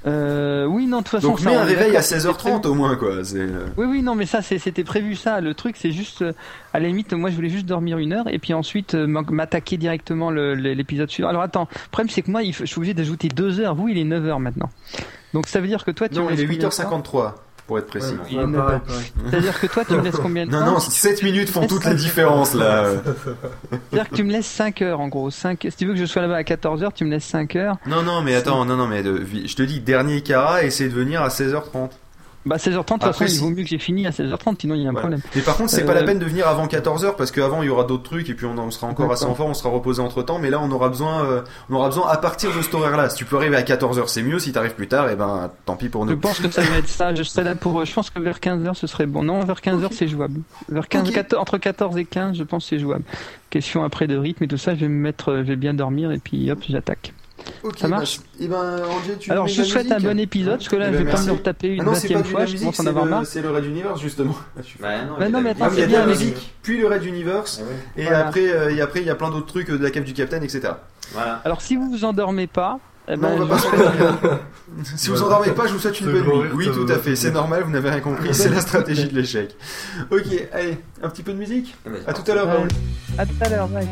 Euh, 0.06 0.66
oui, 0.66 0.86
non, 0.86 0.98
de 0.98 1.04
toute 1.04 1.12
façon. 1.12 1.30
Donc, 1.30 1.42
mets 1.44 1.56
un 1.56 1.64
réveil 1.64 1.96
à 1.96 2.02
c'était 2.02 2.28
16h30 2.28 2.34
prévu. 2.60 2.68
au 2.68 2.74
moins, 2.76 2.96
quoi. 2.98 3.10
Euh, 3.36 3.68
Oui, 3.78 3.86
oui, 3.90 4.02
non, 4.02 4.16
mais 4.16 4.26
ça, 4.26 4.42
c'était 4.42 4.84
prévu 4.84 5.16
ça. 5.16 5.40
Le 5.40 5.54
truc, 5.54 5.78
c'est 5.78 5.92
juste, 5.94 6.24
euh, 6.24 6.34
à 6.74 6.80
la 6.82 6.88
limite, 6.88 7.14
moi, 7.14 7.30
je 7.30 7.36
voulais 7.36 7.50
juste 7.50 7.66
dormir 7.66 7.98
une 7.98 8.12
heure 8.12 8.26
et 8.28 8.38
puis 8.38 8.54
ensuite 8.54 8.96
euh, 8.96 9.08
m'attaquer 9.08 9.78
directement 9.78 10.30
l'épisode 10.30 11.10
suivant. 11.10 11.30
Alors 11.30 11.42
attends, 11.42 11.70
le 11.72 11.90
problème, 11.90 12.10
c'est 12.10 12.22
que 12.22 12.32
moi, 12.32 12.42
je 12.44 12.66
suis 12.66 12.78
obligé 12.78 12.94
d'ajouter 12.94 13.30
deux 13.30 13.62
heures. 13.62 13.76
Vous, 13.76 13.88
il 13.88 13.98
est 13.98 14.04
9 14.04 14.26
heures 14.28 14.40
maintenant. 14.42 14.70
Donc 15.34 15.48
ça 15.48 15.62
veut 15.62 15.68
dire 15.68 15.86
que 15.86 15.92
toi, 15.92 16.10
tu 16.10 16.16
Non, 16.16 16.30
il 16.30 16.40
est 16.40 16.46
combien 16.46 16.68
de 16.70 16.74
temps? 16.76 17.02
8h53, 17.02 17.34
pour 17.68 17.80
être 17.80 17.88
précis. 17.88 18.16
Il 18.30 18.40
est 18.40 18.46
9 18.48 18.56
heures. 18.70 18.82
C'est-à-dire 19.30 19.60
que 19.60 19.68
toi, 19.68 19.86
tu 19.86 19.94
me 19.94 20.02
laisses 20.02 20.16
combien 20.22 20.46
de 20.46 20.52
Non, 20.52 20.60
temps 20.60 20.72
non, 20.74 20.80
7 20.80 21.24
minutes 21.24 21.50
font 21.50 21.66
toute 21.68 21.86
la 21.86 21.94
différence, 21.94 22.54
là. 22.54 22.88
C'est-à-dire 23.92 24.10
que 24.10 24.16
tu 24.16 24.24
me 24.24 24.32
laisses 24.32 24.48
5 24.48 24.82
heures, 24.82 25.00
en 25.00 25.08
gros. 25.08 25.30
5... 25.32 25.68
Si 25.70 25.76
tu 25.78 25.86
veux 25.86 25.94
que 25.94 26.00
je 26.00 26.06
sois 26.06 26.22
là-bas 26.22 26.36
à 26.38 26.44
14 26.44 26.84
heures, 26.84 26.94
tu 26.94 27.06
me 27.06 27.12
laisses 27.12 27.26
5 27.26 27.56
heures. 27.56 27.78
Non, 27.88 28.02
non, 28.04 28.22
mais 28.22 28.36
attends, 28.36 28.66
non, 28.66 28.76
non, 28.76 28.88
mais 28.88 29.02
de- 29.04 29.24
je 29.46 29.56
te 29.56 29.64
dis, 29.64 29.80
dernier 29.80 30.22
Cara, 30.22 30.64
essaie 30.64 30.90
de 30.90 30.94
venir 30.94 31.22
à 31.22 31.30
16h30. 31.30 31.90
Bah 32.46 32.58
16h30, 32.58 32.76
de 32.76 32.82
toute 32.82 33.02
façon, 33.04 33.26
il 33.26 33.40
vaut 33.40 33.50
mieux 33.52 33.64
que 33.64 33.70
j'ai 33.70 33.78
fini 33.80 34.06
à 34.06 34.10
16h30, 34.10 34.56
sinon 34.60 34.76
il 34.76 34.82
y 34.82 34.86
a 34.86 34.90
un 34.90 34.94
problème. 34.94 35.22
Mais 35.34 35.42
par 35.42 35.56
contre, 35.56 35.70
c'est 35.70 35.86
pas 35.86 35.94
Euh, 35.94 35.96
la 35.96 36.04
peine 36.04 36.20
de 36.20 36.26
venir 36.26 36.46
avant 36.48 36.68
14h 36.68 37.16
parce 37.16 37.32
qu'avant 37.32 37.62
il 37.64 37.68
y 37.68 37.70
aura 37.70 37.86
d'autres 37.86 38.04
trucs 38.04 38.30
et 38.30 38.34
puis 38.34 38.46
on, 38.46 38.58
on 38.58 38.70
sera 38.70 38.88
encore 38.88 39.12
assez 39.14 39.24
en 39.26 39.34
forme, 39.34 39.52
on 39.52 39.54
sera 39.54 39.70
reposé 39.70 40.02
entre 40.02 40.24
temps. 40.24 40.40
Mais 40.40 40.50
là, 40.50 40.60
on 40.62 40.70
aura 40.72 40.90
besoin, 40.90 41.24
euh, 41.24 41.42
on 41.70 41.76
aura 41.76 41.88
besoin 41.88 42.10
à 42.10 42.18
partir 42.18 42.54
de 42.56 42.62
cet 42.62 42.74
horaire-là. 42.76 43.10
Si 43.10 43.16
tu 43.16 43.24
peux 43.26 43.38
arriver 43.38 43.56
à 43.56 43.62
14h, 43.62 44.08
c'est 44.08 44.24
mieux. 44.24 44.40
Si 44.40 44.52
t'arrives 44.52 44.74
plus 44.76 44.88
tard, 44.90 45.10
et 45.10 45.16
ben 45.16 45.52
tant 45.66 45.78
pis 45.78 45.88
pour 45.88 46.06
nous. 46.06 46.12
Je 46.12 46.18
pense 46.18 46.40
que 46.40 46.50
ça 46.52 46.62
va 46.64 46.78
être 46.80 46.90
ça. 46.90 47.16
Je 47.16 47.24
serai 47.24 47.46
là 47.46 47.56
pour. 47.56 47.80
euh, 47.80 47.86
Je 47.86 47.94
pense 47.94 48.10
que 48.10 48.20
vers 48.20 48.40
15h 48.40 48.74
ce 48.74 48.88
serait 48.88 49.06
bon. 49.06 49.24
Non, 49.24 49.40
vers 49.46 49.62
15h 49.62 49.88
c'est 49.92 50.10
jouable. 50.10 50.42
Vers 50.68 50.90
15, 50.90 51.08
Ok. 51.08 51.14
14 51.16 51.42
entre 51.42 51.58
14 51.58 51.98
et 51.98 52.06
15, 52.06 52.38
je 52.38 52.44
pense 52.44 52.64
que 52.66 52.70
c'est 52.72 52.80
jouable. 52.80 53.04
Question 53.52 53.84
après 53.86 54.08
de 54.08 54.18
rythme 54.18 54.44
et 54.44 54.48
tout 54.50 54.58
ça, 54.58 54.76
je 54.76 54.82
vais 54.82 54.88
me 54.90 55.00
mettre, 55.00 55.32
euh, 55.32 55.38
je 55.44 55.48
vais 55.50 55.56
bien 55.56 55.74
dormir 55.74 56.12
et 56.12 56.18
puis 56.18 56.52
hop, 56.52 56.60
j'attaque. 56.68 57.14
Ok, 57.64 57.80
ça 57.80 57.88
marche 57.88 58.20
bah, 58.20 58.24
Et 58.42 58.48
ben, 58.48 58.82
tu 59.20 59.32
Alors 59.32 59.48
je 59.48 59.64
souhaite 59.64 59.92
un 59.92 60.00
bon 60.00 60.20
épisode 60.20 60.58
parce 60.58 60.68
que 60.70 60.76
là 60.76 60.88
Eh 60.90 60.94
je 60.94 60.98
ben, 60.98 61.06
vais 61.06 61.12
pas 61.12 61.22
me 61.22 61.26
le 61.28 61.32
retaper 61.34 61.68
une 61.70 61.82
Ah 61.82 61.84
non, 61.86 61.94
c'est 61.96 62.08
pas 62.10 62.14
20 62.16 62.22
du 62.22 62.30
fois, 62.30 62.46
je 62.46 62.52
musique, 62.52 62.60
commence 62.60 62.80
à 62.80 62.82
en 62.82 62.84
c'est 62.84 62.90
avoir 62.90 63.06
le- 63.06 63.12
marre. 63.12 63.26
C'est 63.26 63.42
le 63.42 63.52
Red 63.52 63.66
Universe 63.66 64.02
justement. 64.02 64.36
Bah 64.82 64.90
non, 65.06 65.16
Mais 65.20 65.30
non, 65.30 65.42
mais 65.42 65.50
attends, 65.52 65.66
Ah, 65.66 65.70
mais 65.70 65.76
il 65.76 65.80
y 65.80 65.82
c'est 65.82 65.88
bien 65.88 66.00
la 66.00 66.06
musique, 66.08 66.54
puis 66.62 66.80
le 66.80 66.88
Red 66.88 67.04
Universe, 67.06 67.62
et 67.98 68.04
Voilà. 68.04 68.28
après, 68.28 68.50
euh, 68.52 68.76
et 68.76 68.82
après 68.82 69.00
il 69.02 69.06
y 69.08 69.10
a 69.10 69.16
plein 69.16 69.30
d'autres 69.30 69.46
trucs 69.48 69.70
euh, 69.70 69.78
de 69.78 69.84
la 69.84 69.92
cave 69.92 70.04
du 70.04 70.14
Capitaine, 70.14 70.44
etc. 70.44 70.74
Voilà. 71.14 71.42
Alors 71.46 71.62
si 71.62 71.76
vous 71.76 71.90
vous 71.90 72.06
endormez 72.06 72.48
pas, 72.48 72.80
eh 73.08 73.16
Non, 73.18 73.36
ben, 73.38 73.42
on 73.42 73.46
va 73.46 73.58
je 73.58 73.64
pas 73.64 73.78
vous 73.78 74.86
Si 74.98 75.12
endormez 75.12 75.52
pas, 75.52 75.68
je 75.68 75.74
vous 75.74 75.80
souhaite 75.80 76.00
une 76.00 76.12
bonne 76.12 76.24
nuit. 76.44 76.50
Oui, 76.54 76.68
tout 76.74 76.86
à 76.92 76.98
fait, 76.98 77.16
c'est 77.16 77.32
normal, 77.32 77.64
vous 77.64 77.72
n'avez 77.72 77.90
rien 77.90 78.00
compris, 78.00 78.34
c'est 78.34 78.50
la 78.50 78.62
stratégie 78.62 79.08
de 79.08 79.16
l'échec. 79.16 79.56
Ok, 80.12 80.24
allez, 80.54 80.78
un 81.02 81.10
petit 81.10 81.24
peu 81.24 81.34
de 81.34 81.38
musique 81.38 81.76
À 82.08 82.14
tout 82.14 82.30
à 82.32 82.36
l'heure, 82.36 82.48
Raoul. 82.48 82.68
À 83.18 83.26
tout 83.26 83.34
à 83.42 83.50
l'heure, 83.50 83.68
bye. 83.68 83.88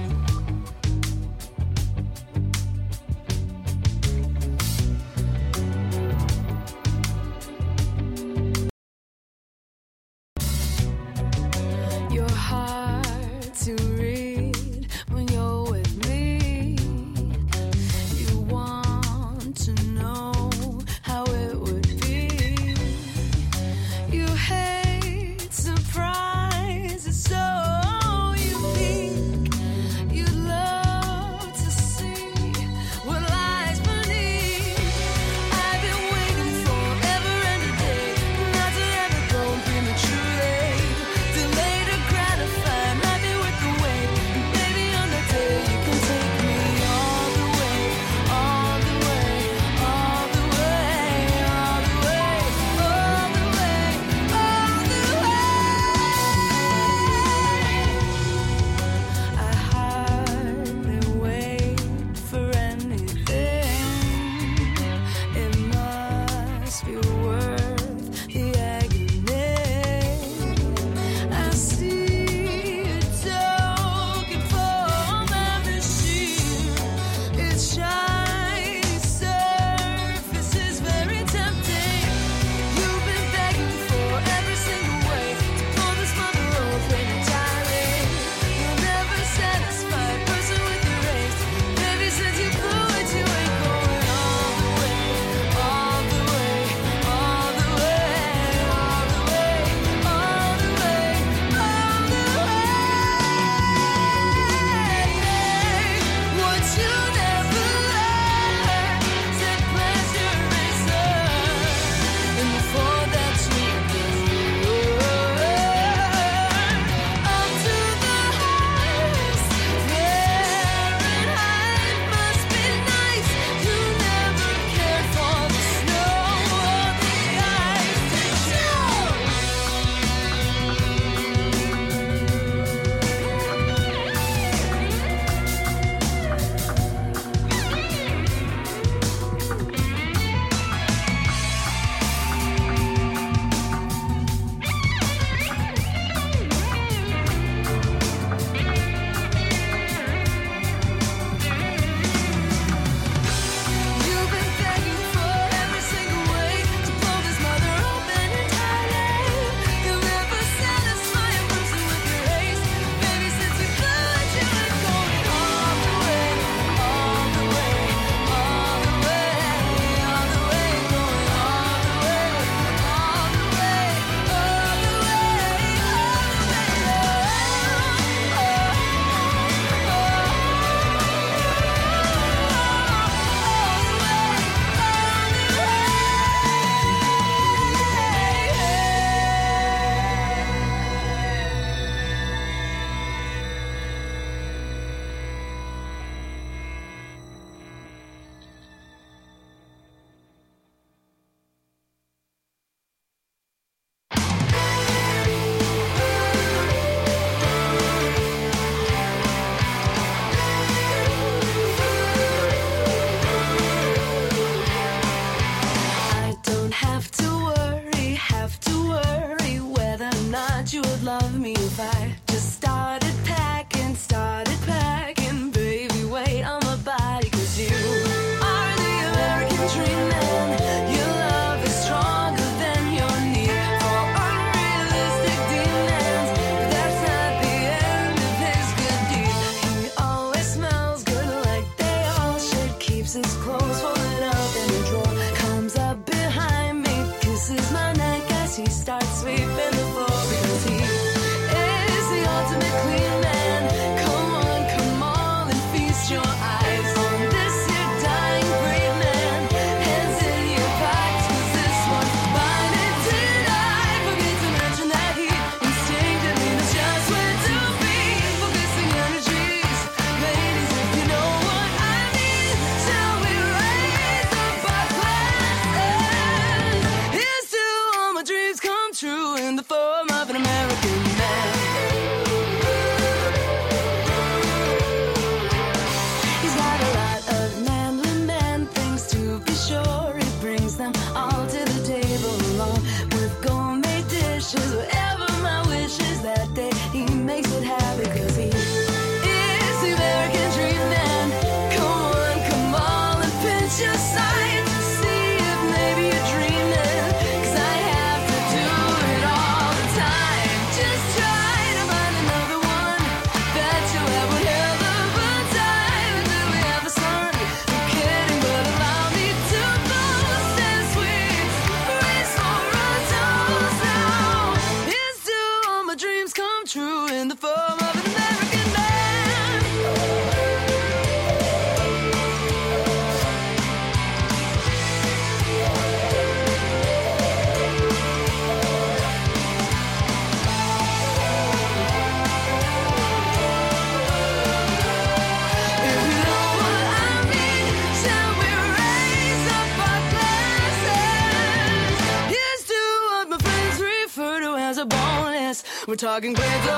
talking 356.02 356.34
crazy. 356.34 356.71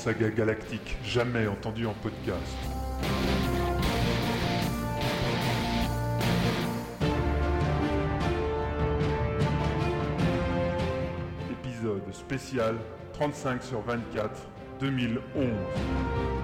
Saga 0.00 0.30
galactique 0.30 0.96
jamais 1.04 1.46
entendue 1.46 1.84
en 1.84 1.92
podcast. 1.92 2.56
Épisode 11.50 12.14
spécial 12.14 12.76
35 13.12 13.62
sur 13.62 13.82
24 13.82 14.30
2011. 14.80 16.39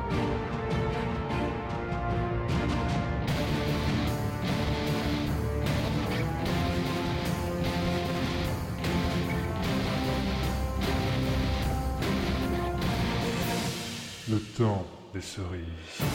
Temps 15.35 16.06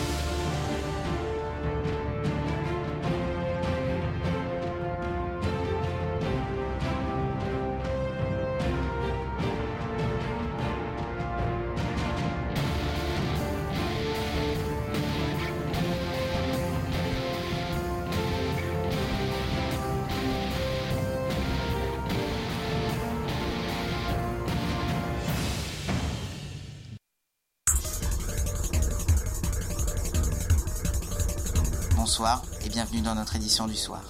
Bonsoir 32.22 32.44
et 32.64 32.70
bienvenue 32.70 33.02
dans 33.02 33.16
notre 33.16 33.36
édition 33.36 33.66
du 33.66 33.76
soir. 33.76 34.04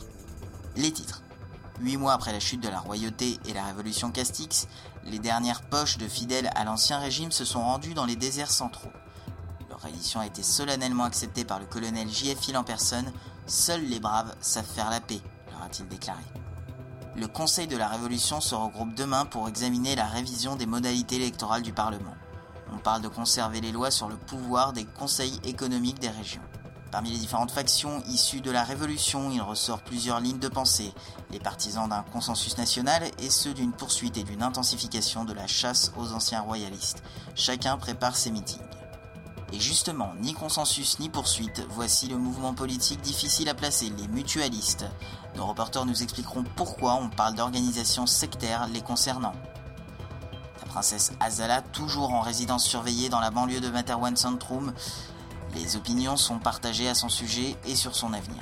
Les 0.75 0.91
titres. 0.91 1.23
Huit 1.79 1.95
mois 1.95 2.11
après 2.11 2.33
la 2.33 2.41
chute 2.41 2.59
de 2.59 2.67
la 2.67 2.81
royauté 2.81 3.39
et 3.45 3.53
la 3.53 3.63
révolution 3.63 4.11
Castix, 4.11 4.67
les 5.05 5.17
dernières 5.17 5.61
poches 5.61 5.97
de 5.97 6.09
fidèles 6.09 6.49
à 6.55 6.65
l'ancien 6.65 6.99
régime 6.99 7.31
se 7.31 7.45
sont 7.45 7.61
rendues 7.61 7.93
dans 7.93 8.03
les 8.03 8.17
déserts 8.17 8.51
centraux. 8.51 8.91
Leur 9.69 9.79
reddition 9.79 10.19
a 10.19 10.25
été 10.25 10.43
solennellement 10.43 11.05
acceptée 11.05 11.45
par 11.45 11.61
le 11.61 11.65
colonel 11.65 12.09
J.F. 12.09 12.49
Hill 12.49 12.57
en 12.57 12.65
personne. 12.65 13.09
Seuls 13.47 13.85
les 13.85 14.01
braves 14.01 14.35
savent 14.41 14.65
faire 14.65 14.89
la 14.89 14.99
paix, 14.99 15.21
leur 15.49 15.61
a-t-il 15.61 15.87
déclaré. 15.87 16.23
Le 17.15 17.29
Conseil 17.29 17.67
de 17.67 17.77
la 17.77 17.87
Révolution 17.87 18.41
se 18.41 18.55
regroupe 18.55 18.93
demain 18.93 19.23
pour 19.23 19.47
examiner 19.47 19.95
la 19.95 20.07
révision 20.07 20.57
des 20.57 20.65
modalités 20.65 21.15
électorales 21.15 21.63
du 21.63 21.71
Parlement. 21.71 22.15
On 22.73 22.77
parle 22.77 23.03
de 23.03 23.07
conserver 23.07 23.61
les 23.61 23.71
lois 23.71 23.89
sur 23.89 24.09
le 24.09 24.17
pouvoir 24.17 24.73
des 24.73 24.83
conseils 24.83 25.39
économiques 25.45 25.99
des 25.99 26.09
régions. 26.09 26.41
Parmi 26.91 27.09
les 27.09 27.17
différentes 27.17 27.51
factions 27.51 28.03
issues 28.09 28.41
de 28.41 28.51
la 28.51 28.65
Révolution, 28.65 29.31
il 29.31 29.41
ressort 29.41 29.81
plusieurs 29.81 30.19
lignes 30.19 30.39
de 30.39 30.49
pensée, 30.49 30.93
les 31.31 31.39
partisans 31.39 31.87
d'un 31.87 32.03
consensus 32.03 32.57
national 32.57 33.03
et 33.19 33.29
ceux 33.29 33.53
d'une 33.53 33.71
poursuite 33.71 34.17
et 34.17 34.23
d'une 34.23 34.43
intensification 34.43 35.23
de 35.23 35.31
la 35.31 35.47
chasse 35.47 35.93
aux 35.95 36.11
anciens 36.11 36.41
royalistes. 36.41 37.01
Chacun 37.33 37.77
prépare 37.77 38.17
ses 38.17 38.29
meetings. 38.29 38.59
Et 39.53 39.59
justement, 39.59 40.13
ni 40.19 40.33
consensus 40.33 40.99
ni 40.99 41.07
poursuite, 41.07 41.65
voici 41.69 42.07
le 42.07 42.17
mouvement 42.17 42.53
politique 42.53 43.01
difficile 43.01 43.47
à 43.47 43.53
placer, 43.53 43.91
les 43.97 44.09
mutualistes. 44.09 44.85
Nos 45.37 45.45
reporters 45.45 45.85
nous 45.85 46.03
expliqueront 46.03 46.43
pourquoi 46.57 46.95
on 46.95 47.09
parle 47.09 47.35
d'organisations 47.35 48.05
sectaires 48.05 48.67
les 48.67 48.81
concernant. 48.81 49.33
La 50.59 50.67
princesse 50.67 51.13
Azala, 51.21 51.61
toujours 51.61 52.13
en 52.13 52.21
résidence 52.21 52.65
surveillée 52.65 53.09
dans 53.09 53.19
la 53.19 53.31
banlieue 53.31 53.61
de 53.61 53.69
Materwan 53.69 54.15
Centrum, 54.15 54.73
les 55.55 55.75
opinions 55.75 56.17
sont 56.17 56.39
partagées 56.39 56.89
à 56.89 56.95
son 56.95 57.09
sujet 57.09 57.55
et 57.65 57.75
sur 57.75 57.95
son 57.95 58.13
avenir. 58.13 58.41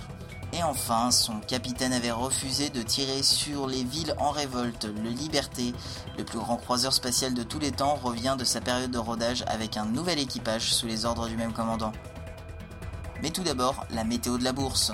Et 0.53 0.63
enfin, 0.63 1.11
son 1.11 1.39
capitaine 1.39 1.93
avait 1.93 2.11
refusé 2.11 2.69
de 2.69 2.81
tirer 2.81 3.21
sur 3.21 3.67
les 3.67 3.83
villes 3.83 4.15
en 4.17 4.31
révolte. 4.31 4.85
Le 4.85 5.09
Liberté, 5.09 5.73
le 6.17 6.23
plus 6.23 6.39
grand 6.39 6.57
croiseur 6.57 6.91
spatial 6.91 7.33
de 7.33 7.43
tous 7.43 7.59
les 7.59 7.71
temps, 7.71 7.95
revient 7.95 8.35
de 8.37 8.43
sa 8.43 8.59
période 8.59 8.91
de 8.91 8.97
rodage 8.97 9.43
avec 9.47 9.77
un 9.77 9.85
nouvel 9.85 10.17
équipage 10.19 10.73
sous 10.73 10.87
les 10.87 11.05
ordres 11.05 11.27
du 11.27 11.37
même 11.37 11.53
commandant. 11.53 11.91
Mais 13.21 13.29
tout 13.29 13.43
d'abord, 13.43 13.85
la 13.91 14.03
météo 14.03 14.37
de 14.37 14.43
la 14.43 14.53
bourse. 14.53 14.91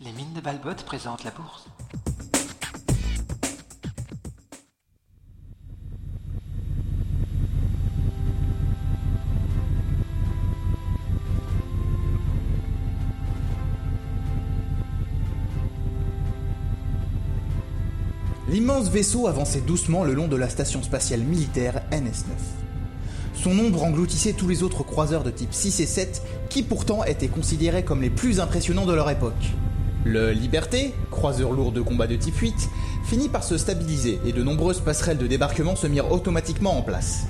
Les 0.00 0.12
mines 0.12 0.32
de 0.32 0.40
Balbot 0.40 0.74
présentent 0.84 1.24
la 1.24 1.30
bourse. 1.30 1.64
L'immense 18.54 18.88
vaisseau 18.88 19.26
avançait 19.26 19.62
doucement 19.62 20.04
le 20.04 20.14
long 20.14 20.28
de 20.28 20.36
la 20.36 20.48
station 20.48 20.80
spatiale 20.80 21.22
militaire 21.22 21.82
NS-9. 21.90 22.36
Son 23.34 23.58
ombre 23.58 23.82
engloutissait 23.82 24.32
tous 24.32 24.46
les 24.46 24.62
autres 24.62 24.84
croiseurs 24.84 25.24
de 25.24 25.32
type 25.32 25.52
6 25.52 25.80
et 25.80 25.86
7 25.86 26.22
qui 26.50 26.62
pourtant 26.62 27.02
étaient 27.02 27.26
considérés 27.26 27.82
comme 27.82 28.00
les 28.00 28.10
plus 28.10 28.38
impressionnants 28.38 28.86
de 28.86 28.94
leur 28.94 29.10
époque. 29.10 29.32
Le 30.04 30.30
Liberté, 30.30 30.94
croiseur 31.10 31.50
lourd 31.50 31.72
de 31.72 31.80
combat 31.80 32.06
de 32.06 32.14
type 32.14 32.36
8, 32.36 32.54
finit 33.04 33.28
par 33.28 33.42
se 33.42 33.58
stabiliser 33.58 34.20
et 34.24 34.30
de 34.30 34.44
nombreuses 34.44 34.78
passerelles 34.78 35.18
de 35.18 35.26
débarquement 35.26 35.74
se 35.74 35.88
mirent 35.88 36.12
automatiquement 36.12 36.78
en 36.78 36.82
place. 36.82 37.24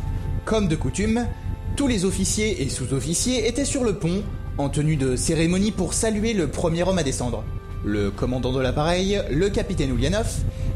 Comme 0.44 0.68
de 0.68 0.76
coutume, 0.76 1.26
tous 1.74 1.88
les 1.88 2.04
officiers 2.04 2.62
et 2.62 2.68
sous-officiers 2.68 3.48
étaient 3.48 3.64
sur 3.64 3.82
le 3.82 3.94
pont, 3.94 4.22
en 4.58 4.68
tenue 4.68 4.96
de 4.96 5.16
cérémonie 5.16 5.70
pour 5.70 5.94
saluer 5.94 6.34
le 6.34 6.48
premier 6.48 6.82
homme 6.82 6.98
à 6.98 7.02
descendre. 7.02 7.44
Le 7.82 8.10
commandant 8.10 8.52
de 8.52 8.60
l'appareil, 8.60 9.22
le 9.30 9.48
capitaine 9.48 9.94
Ulyanov, 9.94 10.26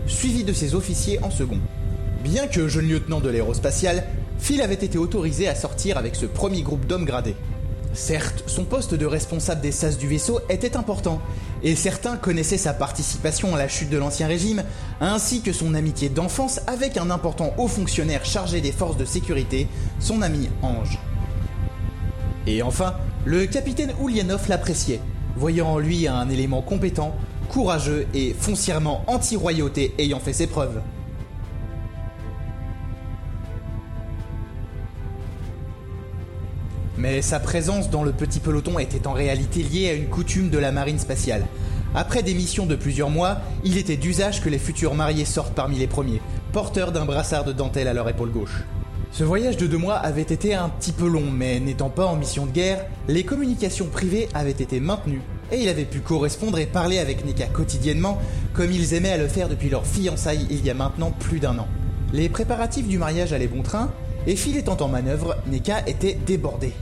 suivi 0.08 0.44
de 0.44 0.52
ses 0.52 0.74
officiers 0.74 1.22
en 1.22 1.30
second. 1.30 1.60
Bien 2.24 2.46
que 2.46 2.66
jeune 2.66 2.88
lieutenant 2.88 3.20
de 3.20 3.28
l'aérospatiale, 3.28 4.04
Phil 4.38 4.62
avait 4.62 4.74
été 4.74 4.98
autorisé 4.98 5.48
à 5.48 5.54
sortir 5.54 5.98
avec 5.98 6.16
ce 6.16 6.26
premier 6.26 6.62
groupe 6.62 6.86
d'hommes 6.86 7.04
gradés. 7.04 7.36
Certes, 7.94 8.44
son 8.46 8.64
poste 8.64 8.94
de 8.94 9.06
responsable 9.06 9.60
des 9.60 9.72
SAS 9.72 9.98
du 9.98 10.08
vaisseau 10.08 10.40
était 10.48 10.76
important, 10.76 11.20
et 11.62 11.74
certains 11.74 12.16
connaissaient 12.16 12.58
sa 12.58 12.72
participation 12.72 13.54
à 13.54 13.58
la 13.58 13.68
chute 13.68 13.90
de 13.90 13.98
l'Ancien 13.98 14.26
Régime, 14.26 14.62
ainsi 15.00 15.40
que 15.42 15.52
son 15.52 15.74
amitié 15.74 16.08
d'enfance 16.08 16.60
avec 16.66 16.96
un 16.96 17.10
important 17.10 17.54
haut 17.56 17.68
fonctionnaire 17.68 18.24
chargé 18.24 18.60
des 18.60 18.72
forces 18.72 18.96
de 18.96 19.04
sécurité, 19.04 19.68
son 20.00 20.22
ami 20.22 20.48
Ange. 20.62 20.98
Et 22.46 22.62
enfin, 22.62 22.94
le 23.24 23.46
capitaine 23.46 23.92
Ulyanov 24.02 24.48
l'appréciait, 24.48 25.00
voyant 25.36 25.68
en 25.68 25.78
lui 25.78 26.06
un 26.06 26.28
élément 26.28 26.62
compétent, 26.62 27.14
courageux 27.48 28.06
et 28.14 28.34
foncièrement 28.38 29.02
anti-royauté 29.06 29.94
ayant 29.98 30.20
fait 30.20 30.32
ses 30.32 30.46
preuves. 30.46 30.80
Mais 36.98 37.22
sa 37.22 37.38
présence 37.38 37.90
dans 37.90 38.02
le 38.02 38.12
petit 38.12 38.40
peloton 38.40 38.78
était 38.78 39.06
en 39.06 39.12
réalité 39.12 39.62
liée 39.62 39.88
à 39.88 39.94
une 39.94 40.08
coutume 40.08 40.50
de 40.50 40.58
la 40.58 40.72
marine 40.72 40.98
spatiale. 40.98 41.46
Après 41.94 42.22
des 42.22 42.34
missions 42.34 42.66
de 42.66 42.74
plusieurs 42.74 43.08
mois, 43.08 43.38
il 43.64 43.78
était 43.78 43.96
d'usage 43.96 44.42
que 44.42 44.48
les 44.48 44.58
futurs 44.58 44.94
mariés 44.94 45.24
sortent 45.24 45.54
parmi 45.54 45.78
les 45.78 45.86
premiers, 45.86 46.20
porteurs 46.52 46.92
d'un 46.92 47.04
brassard 47.04 47.44
de 47.44 47.52
dentelle 47.52 47.88
à 47.88 47.94
leur 47.94 48.08
épaule 48.08 48.30
gauche. 48.30 48.64
Ce 49.10 49.24
voyage 49.24 49.56
de 49.56 49.66
deux 49.66 49.78
mois 49.78 49.94
avait 49.94 50.22
été 50.22 50.54
un 50.54 50.68
petit 50.68 50.92
peu 50.92 51.08
long, 51.08 51.30
mais 51.32 51.60
n'étant 51.60 51.88
pas 51.88 52.04
en 52.04 52.16
mission 52.16 52.46
de 52.46 52.50
guerre, 52.50 52.84
les 53.08 53.24
communications 53.24 53.86
privées 53.86 54.28
avaient 54.34 54.50
été 54.50 54.80
maintenues 54.80 55.22
et 55.52 55.60
il 55.60 55.68
avait 55.68 55.84
pu 55.84 56.00
correspondre 56.00 56.58
et 56.58 56.66
parler 56.66 56.98
avec 56.98 57.24
Nika 57.24 57.46
quotidiennement 57.46 58.18
comme 58.52 58.72
ils 58.72 58.94
aimaient 58.94 59.12
à 59.12 59.16
le 59.16 59.28
faire 59.28 59.48
depuis 59.48 59.70
leur 59.70 59.86
fiançailles 59.86 60.46
il 60.50 60.64
y 60.64 60.70
a 60.70 60.74
maintenant 60.74 61.10
plus 61.10 61.40
d'un 61.40 61.58
an. 61.58 61.68
Les 62.12 62.28
préparatifs 62.28 62.88
du 62.88 62.98
mariage 62.98 63.32
allaient 63.32 63.46
bon 63.46 63.62
train 63.62 63.90
et 64.26 64.36
Phil 64.36 64.56
étant 64.56 64.76
en 64.80 64.88
manœuvre, 64.88 65.36
Nika 65.46 65.86
était 65.86 66.18
débordé. 66.26 66.72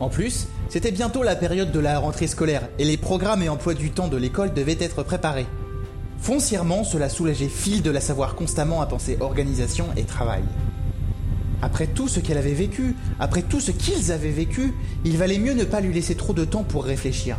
En 0.00 0.08
plus, 0.08 0.48
c'était 0.68 0.90
bientôt 0.90 1.22
la 1.22 1.34
période 1.34 1.72
de 1.72 1.80
la 1.80 1.98
rentrée 1.98 2.26
scolaire 2.26 2.68
et 2.78 2.84
les 2.84 2.96
programmes 2.96 3.42
et 3.42 3.48
emplois 3.48 3.74
du 3.74 3.90
temps 3.90 4.08
de 4.08 4.16
l'école 4.16 4.54
devaient 4.54 4.76
être 4.80 5.02
préparés. 5.02 5.46
Foncièrement, 6.20 6.84
cela 6.84 7.08
soulageait 7.08 7.48
Phil 7.48 7.82
de 7.82 7.90
la 7.90 8.00
savoir 8.00 8.34
constamment 8.34 8.80
à 8.80 8.86
penser 8.86 9.16
organisation 9.20 9.86
et 9.96 10.04
travail. 10.04 10.42
Après 11.62 11.86
tout 11.86 12.06
ce 12.06 12.20
qu'elle 12.20 12.38
avait 12.38 12.52
vécu, 12.52 12.94
après 13.18 13.42
tout 13.42 13.60
ce 13.60 13.70
qu'ils 13.70 14.12
avaient 14.12 14.30
vécu, 14.30 14.74
il 15.04 15.16
valait 15.16 15.38
mieux 15.38 15.54
ne 15.54 15.64
pas 15.64 15.80
lui 15.80 15.92
laisser 15.92 16.14
trop 16.14 16.32
de 16.32 16.44
temps 16.44 16.62
pour 16.62 16.84
réfléchir. 16.84 17.36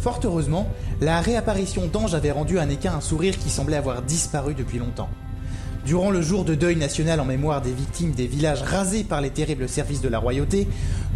Fort 0.00 0.20
heureusement, 0.24 0.66
la 1.02 1.20
réapparition 1.20 1.86
d'Ange 1.86 2.14
avait 2.14 2.30
rendu 2.30 2.58
à 2.58 2.64
Neka 2.64 2.94
un 2.94 3.02
sourire 3.02 3.38
qui 3.38 3.50
semblait 3.50 3.76
avoir 3.76 4.00
disparu 4.00 4.54
depuis 4.54 4.78
longtemps. 4.78 5.10
Durant 5.84 6.10
le 6.10 6.22
jour 6.22 6.44
de 6.44 6.54
deuil 6.54 6.76
national 6.76 7.20
en 7.20 7.26
mémoire 7.26 7.60
des 7.60 7.72
victimes 7.72 8.12
des 8.12 8.26
villages 8.26 8.62
rasés 8.62 9.04
par 9.04 9.20
les 9.20 9.30
terribles 9.30 9.68
services 9.68 10.00
de 10.00 10.08
la 10.08 10.18
royauté, 10.18 10.68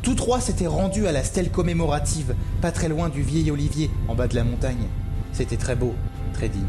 tous 0.02 0.14
trois 0.14 0.40
s'étaient 0.40 0.66
rendus 0.66 1.06
à 1.06 1.12
la 1.12 1.24
stèle 1.24 1.50
commémorative, 1.50 2.34
pas 2.60 2.72
très 2.72 2.88
loin 2.88 3.08
du 3.08 3.22
vieil 3.22 3.50
olivier, 3.50 3.90
en 4.08 4.14
bas 4.14 4.28
de 4.28 4.34
la 4.34 4.44
montagne. 4.44 4.86
C'était 5.32 5.56
très 5.56 5.76
beau, 5.76 5.94
très 6.34 6.50
digne. 6.50 6.62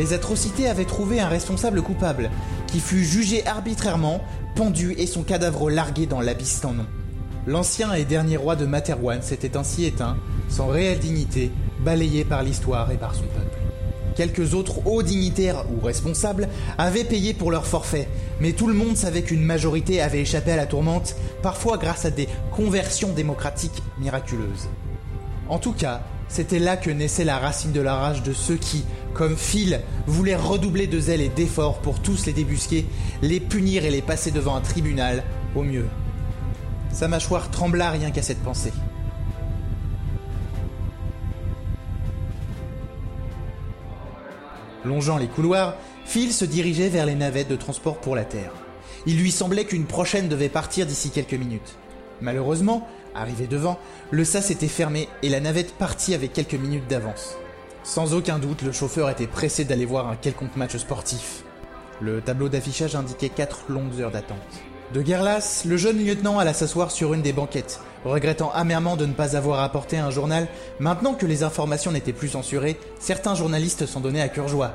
Les 0.00 0.14
atrocités 0.14 0.66
avaient 0.66 0.86
trouvé 0.86 1.20
un 1.20 1.28
responsable 1.28 1.82
coupable, 1.82 2.30
qui 2.66 2.80
fut 2.80 3.04
jugé 3.04 3.46
arbitrairement, 3.46 4.22
pendu 4.56 4.94
et 4.96 5.06
son 5.06 5.22
cadavre 5.22 5.68
largué 5.68 6.06
dans 6.06 6.22
l'abysse 6.22 6.58
sans 6.62 6.72
nom. 6.72 6.86
L'ancien 7.46 7.92
et 7.92 8.06
dernier 8.06 8.38
roi 8.38 8.56
de 8.56 8.64
Materwan 8.64 9.20
s'était 9.20 9.58
ainsi 9.58 9.84
éteint, 9.84 10.16
sans 10.48 10.68
réelle 10.68 11.00
dignité, 11.00 11.50
balayé 11.84 12.24
par 12.24 12.42
l'histoire 12.42 12.90
et 12.90 12.96
par 12.96 13.14
son 13.14 13.24
peuple. 13.24 13.58
Quelques 14.16 14.54
autres 14.54 14.86
hauts 14.86 15.02
dignitaires 15.02 15.66
ou 15.70 15.84
responsables 15.84 16.48
avaient 16.78 17.04
payé 17.04 17.34
pour 17.34 17.50
leur 17.50 17.66
forfait, 17.66 18.08
mais 18.40 18.52
tout 18.52 18.68
le 18.68 18.74
monde 18.74 18.96
savait 18.96 19.20
qu'une 19.20 19.44
majorité 19.44 20.00
avait 20.00 20.22
échappé 20.22 20.52
à 20.52 20.56
la 20.56 20.64
tourmente, 20.64 21.14
parfois 21.42 21.76
grâce 21.76 22.06
à 22.06 22.10
des 22.10 22.26
conversions 22.56 23.12
démocratiques 23.12 23.82
miraculeuses. 23.98 24.70
En 25.50 25.58
tout 25.58 25.74
cas, 25.74 26.00
c'était 26.30 26.60
là 26.60 26.76
que 26.76 26.90
naissait 26.90 27.24
la 27.24 27.38
racine 27.38 27.72
de 27.72 27.80
la 27.80 27.96
rage 27.96 28.22
de 28.22 28.32
ceux 28.32 28.54
qui, 28.54 28.84
comme 29.14 29.36
Phil, 29.36 29.80
voulaient 30.06 30.36
redoubler 30.36 30.86
de 30.86 31.00
zèle 31.00 31.20
et 31.20 31.28
d'efforts 31.28 31.80
pour 31.80 32.00
tous 32.00 32.26
les 32.26 32.32
débusquer, 32.32 32.86
les 33.22 33.40
punir 33.40 33.84
et 33.84 33.90
les 33.90 34.02
passer 34.02 34.30
devant 34.30 34.56
un 34.56 34.60
tribunal, 34.60 35.24
au 35.54 35.62
mieux. 35.62 35.86
Sa 36.92 37.08
mâchoire 37.08 37.50
trembla 37.50 37.90
rien 37.90 38.10
qu'à 38.10 38.22
cette 38.22 38.42
pensée. 38.42 38.72
Longeant 44.84 45.18
les 45.18 45.28
couloirs, 45.28 45.76
Phil 46.04 46.32
se 46.32 46.44
dirigeait 46.44 46.88
vers 46.88 47.06
les 47.06 47.14
navettes 47.14 47.50
de 47.50 47.56
transport 47.56 47.98
pour 47.98 48.16
la 48.16 48.24
Terre. 48.24 48.52
Il 49.06 49.18
lui 49.18 49.30
semblait 49.30 49.64
qu'une 49.64 49.84
prochaine 49.84 50.28
devait 50.28 50.48
partir 50.48 50.86
d'ici 50.86 51.10
quelques 51.10 51.34
minutes. 51.34 51.76
Malheureusement, 52.20 52.88
arrivé 53.14 53.46
devant, 53.46 53.78
le 54.10 54.24
sas 54.24 54.50
était 54.50 54.68
fermé 54.68 55.08
et 55.22 55.28
la 55.28 55.40
navette 55.40 55.74
partit 55.74 56.14
avec 56.14 56.32
quelques 56.32 56.54
minutes 56.54 56.88
d'avance. 56.88 57.36
Sans 57.82 58.14
aucun 58.14 58.38
doute, 58.38 58.62
le 58.62 58.72
chauffeur 58.72 59.08
était 59.08 59.26
pressé 59.26 59.64
d'aller 59.64 59.86
voir 59.86 60.08
un 60.08 60.16
quelconque 60.16 60.56
match 60.56 60.76
sportif. 60.76 61.44
Le 62.00 62.20
tableau 62.20 62.48
d'affichage 62.48 62.94
indiquait 62.94 63.30
quatre 63.30 63.64
longues 63.68 64.00
heures 64.00 64.10
d'attente. 64.10 64.38
De 64.92 65.02
guerre 65.02 65.22
lasse, 65.22 65.64
le 65.64 65.76
jeune 65.76 66.04
lieutenant 66.04 66.38
alla 66.38 66.52
s'asseoir 66.52 66.90
sur 66.90 67.14
une 67.14 67.22
des 67.22 67.32
banquettes, 67.32 67.80
regrettant 68.04 68.50
amèrement 68.52 68.96
de 68.96 69.06
ne 69.06 69.12
pas 69.12 69.36
avoir 69.36 69.60
apporté 69.60 69.98
un 69.98 70.10
journal. 70.10 70.48
Maintenant 70.78 71.14
que 71.14 71.26
les 71.26 71.42
informations 71.42 71.92
n'étaient 71.92 72.12
plus 72.12 72.30
censurées, 72.30 72.78
certains 72.98 73.34
journalistes 73.34 73.86
s'en 73.86 74.00
donnaient 74.00 74.20
à 74.20 74.28
cœur 74.28 74.48
joie. 74.48 74.72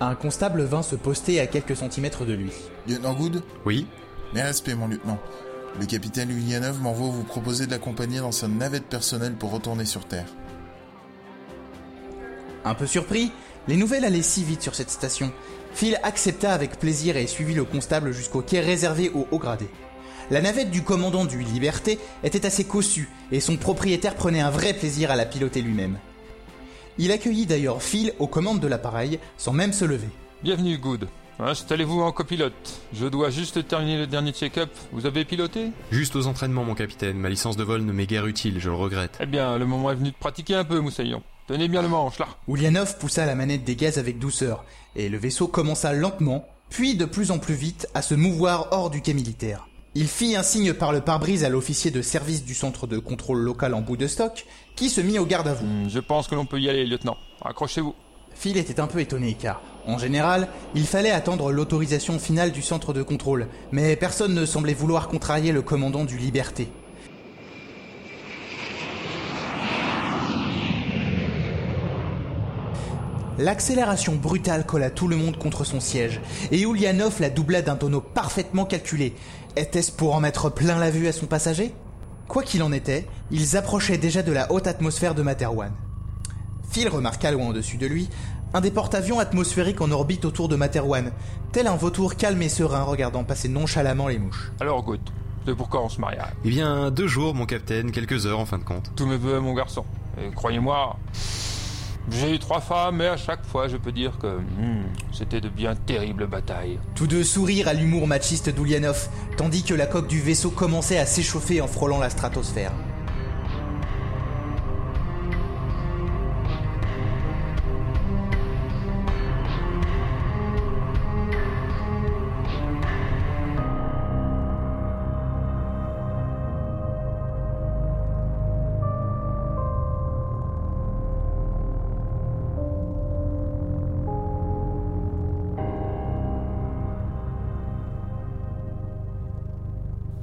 Un 0.00 0.14
constable 0.14 0.62
vint 0.62 0.82
se 0.82 0.94
poster 0.94 1.40
à 1.40 1.46
quelques 1.46 1.76
centimètres 1.76 2.24
de 2.24 2.32
lui. 2.32 2.52
Lieutenant 2.88 3.14
Good? 3.14 3.42
Oui 3.66 3.86
Mes 4.32 4.42
respects, 4.42 4.74
mon 4.74 4.88
lieutenant. 4.88 5.18
Le 5.78 5.86
capitaine 5.86 6.30
Ulyanov 6.30 6.80
m'envoie 6.80 7.08
vous 7.08 7.22
proposer 7.22 7.66
de 7.66 7.70
l'accompagner 7.70 8.18
dans 8.18 8.32
sa 8.32 8.48
navette 8.48 8.86
personnelle 8.86 9.34
pour 9.34 9.52
retourner 9.52 9.84
sur 9.84 10.04
Terre. 10.04 10.26
Un 12.64 12.74
peu 12.74 12.86
surpris, 12.86 13.30
les 13.68 13.76
nouvelles 13.76 14.04
allaient 14.04 14.22
si 14.22 14.44
vite 14.44 14.62
sur 14.62 14.74
cette 14.74 14.90
station. 14.90 15.32
Phil 15.74 15.98
accepta 16.02 16.52
avec 16.52 16.78
plaisir 16.78 17.16
et 17.16 17.26
suivit 17.26 17.54
le 17.54 17.64
constable 17.64 18.12
jusqu'au 18.12 18.42
quai 18.42 18.60
réservé 18.60 19.10
aux 19.10 19.28
hauts 19.30 19.38
gradés. 19.38 19.70
La 20.30 20.42
navette 20.42 20.70
du 20.70 20.82
commandant 20.82 21.24
du 21.24 21.38
Liberté 21.38 21.98
était 22.24 22.44
assez 22.44 22.64
cossue 22.64 23.08
et 23.32 23.40
son 23.40 23.56
propriétaire 23.56 24.14
prenait 24.14 24.40
un 24.40 24.50
vrai 24.50 24.74
plaisir 24.74 25.10
à 25.10 25.16
la 25.16 25.24
piloter 25.24 25.62
lui-même. 25.62 25.98
Il 26.98 27.12
accueillit 27.12 27.46
d'ailleurs 27.46 27.82
Phil 27.82 28.12
aux 28.18 28.26
commandes 28.26 28.60
de 28.60 28.66
l'appareil 28.66 29.20
sans 29.36 29.52
même 29.52 29.72
se 29.72 29.84
lever. 29.84 30.08
Bienvenue, 30.42 30.76
Good. 30.76 31.08
Installez-vous 31.40 32.00
en 32.00 32.10
copilote. 32.10 32.80
Je 32.92 33.06
dois 33.06 33.30
juste 33.30 33.68
terminer 33.68 33.96
le 33.96 34.08
dernier 34.08 34.32
check-up. 34.32 34.70
Vous 34.90 35.06
avez 35.06 35.24
piloté? 35.24 35.70
Juste 35.92 36.16
aux 36.16 36.26
entraînements, 36.26 36.64
mon 36.64 36.74
capitaine. 36.74 37.16
Ma 37.16 37.28
licence 37.28 37.56
de 37.56 37.62
vol 37.62 37.82
ne 37.82 37.92
m'est 37.92 38.06
guère 38.06 38.26
utile, 38.26 38.58
je 38.58 38.68
le 38.68 38.74
regrette. 38.74 39.16
Eh 39.20 39.26
bien, 39.26 39.56
le 39.56 39.64
moment 39.64 39.92
est 39.92 39.94
venu 39.94 40.10
de 40.10 40.16
pratiquer 40.16 40.56
un 40.56 40.64
peu, 40.64 40.80
Moussaillon. 40.80 41.22
Tenez 41.46 41.68
bien 41.68 41.82
le 41.82 41.88
manche, 41.88 42.18
là. 42.18 42.26
Ulyanov 42.48 42.98
poussa 42.98 43.24
la 43.24 43.36
manette 43.36 43.62
des 43.62 43.76
gaz 43.76 43.98
avec 43.98 44.18
douceur, 44.18 44.64
et 44.96 45.08
le 45.08 45.16
vaisseau 45.16 45.46
commença 45.46 45.92
lentement, 45.92 46.44
puis 46.70 46.96
de 46.96 47.04
plus 47.04 47.30
en 47.30 47.38
plus 47.38 47.54
vite, 47.54 47.86
à 47.94 48.02
se 48.02 48.16
mouvoir 48.16 48.68
hors 48.72 48.90
du 48.90 49.00
quai 49.00 49.14
militaire. 49.14 49.68
Il 49.94 50.08
fit 50.08 50.36
un 50.36 50.42
signe 50.42 50.74
par 50.74 50.92
le 50.92 51.00
pare-brise 51.00 51.44
à 51.44 51.48
l'officier 51.48 51.90
de 51.92 52.02
service 52.02 52.44
du 52.44 52.54
centre 52.54 52.86
de 52.88 52.98
contrôle 52.98 53.38
local 53.38 53.74
en 53.74 53.80
bout 53.80 53.96
de 53.96 54.08
stock, 54.08 54.44
qui 54.74 54.90
se 54.90 55.00
mit 55.00 55.20
au 55.20 55.24
garde 55.24 55.46
à 55.46 55.54
vous. 55.54 55.64
Hmm, 55.64 55.88
je 55.88 56.00
pense 56.00 56.26
que 56.26 56.34
l'on 56.34 56.46
peut 56.46 56.60
y 56.60 56.68
aller, 56.68 56.84
lieutenant. 56.84 57.16
Accrochez-vous. 57.42 57.94
Phil 58.38 58.56
était 58.56 58.78
un 58.78 58.86
peu 58.86 59.00
étonné 59.00 59.34
car, 59.34 59.60
en 59.84 59.98
général, 59.98 60.46
il 60.76 60.86
fallait 60.86 61.10
attendre 61.10 61.50
l'autorisation 61.50 62.20
finale 62.20 62.52
du 62.52 62.62
centre 62.62 62.92
de 62.92 63.02
contrôle, 63.02 63.48
mais 63.72 63.96
personne 63.96 64.32
ne 64.32 64.46
semblait 64.46 64.74
vouloir 64.74 65.08
contrarier 65.08 65.50
le 65.50 65.60
commandant 65.60 66.04
du 66.04 66.16
Liberté. 66.18 66.68
L'accélération 73.38 74.14
brutale 74.14 74.64
colla 74.64 74.90
tout 74.90 75.08
le 75.08 75.16
monde 75.16 75.36
contre 75.36 75.64
son 75.64 75.80
siège, 75.80 76.20
et 76.52 76.60
Ulyanov 76.62 77.20
la 77.20 77.30
doubla 77.30 77.60
d'un 77.60 77.74
tonneau 77.74 78.00
parfaitement 78.00 78.66
calculé. 78.66 79.14
Était-ce 79.56 79.90
pour 79.90 80.14
en 80.14 80.20
mettre 80.20 80.48
plein 80.48 80.78
la 80.78 80.90
vue 80.90 81.08
à 81.08 81.12
son 81.12 81.26
passager? 81.26 81.72
Quoi 82.28 82.44
qu'il 82.44 82.62
en 82.62 82.70
était, 82.70 83.04
ils 83.32 83.56
approchaient 83.56 83.98
déjà 83.98 84.22
de 84.22 84.30
la 84.30 84.52
haute 84.52 84.68
atmosphère 84.68 85.16
de 85.16 85.22
Materwan. 85.22 85.72
Phil 86.70 86.88
remarqua 86.88 87.30
loin 87.30 87.48
au-dessus 87.48 87.76
de 87.76 87.86
lui 87.86 88.08
un 88.54 88.60
des 88.60 88.70
porte-avions 88.70 89.18
atmosphériques 89.18 89.80
en 89.80 89.90
orbite 89.90 90.24
autour 90.24 90.48
de 90.48 90.56
Materwan, 90.56 91.12
tel 91.52 91.66
un 91.66 91.76
vautour 91.76 92.16
calme 92.16 92.40
et 92.40 92.48
serein 92.48 92.82
regardant 92.82 93.24
passer 93.24 93.48
nonchalamment 93.48 94.08
les 94.08 94.18
mouches. 94.18 94.52
Alors, 94.60 94.82
Good, 94.82 95.00
c'est 95.46 95.54
pourquoi 95.54 95.84
on 95.84 95.88
se 95.88 96.00
marie 96.00 96.16
Eh 96.44 96.48
bien, 96.48 96.90
deux 96.90 97.06
jours, 97.06 97.34
mon 97.34 97.46
capitaine, 97.46 97.90
quelques 97.90 98.26
heures 98.26 98.38
en 98.38 98.46
fin 98.46 98.58
de 98.58 98.64
compte. 98.64 98.90
Tous 98.96 99.06
mes 99.06 99.16
voeux, 99.16 99.40
mon 99.40 99.54
garçon. 99.54 99.84
Et 100.18 100.30
croyez-moi, 100.34 100.96
j'ai 102.10 102.34
eu 102.34 102.38
trois 102.38 102.60
femmes, 102.60 103.02
et 103.02 103.06
à 103.06 103.16
chaque 103.18 103.44
fois, 103.44 103.68
je 103.68 103.76
peux 103.76 103.92
dire 103.92 104.16
que 104.18 104.38
hmm, 104.38 104.84
c'était 105.12 105.40
de 105.40 105.48
bien 105.48 105.74
terribles 105.74 106.26
batailles. 106.26 106.78
Tous 106.94 107.06
deux 107.06 107.24
sourirent 107.24 107.68
à 107.68 107.74
l'humour 107.74 108.06
machiste 108.06 108.48
d'Ulyanov, 108.48 109.08
tandis 109.36 109.62
que 109.62 109.74
la 109.74 109.86
coque 109.86 110.08
du 110.08 110.20
vaisseau 110.20 110.50
commençait 110.50 110.98
à 110.98 111.06
s'échauffer 111.06 111.60
en 111.60 111.66
frôlant 111.66 111.98
la 111.98 112.08
stratosphère. 112.08 112.72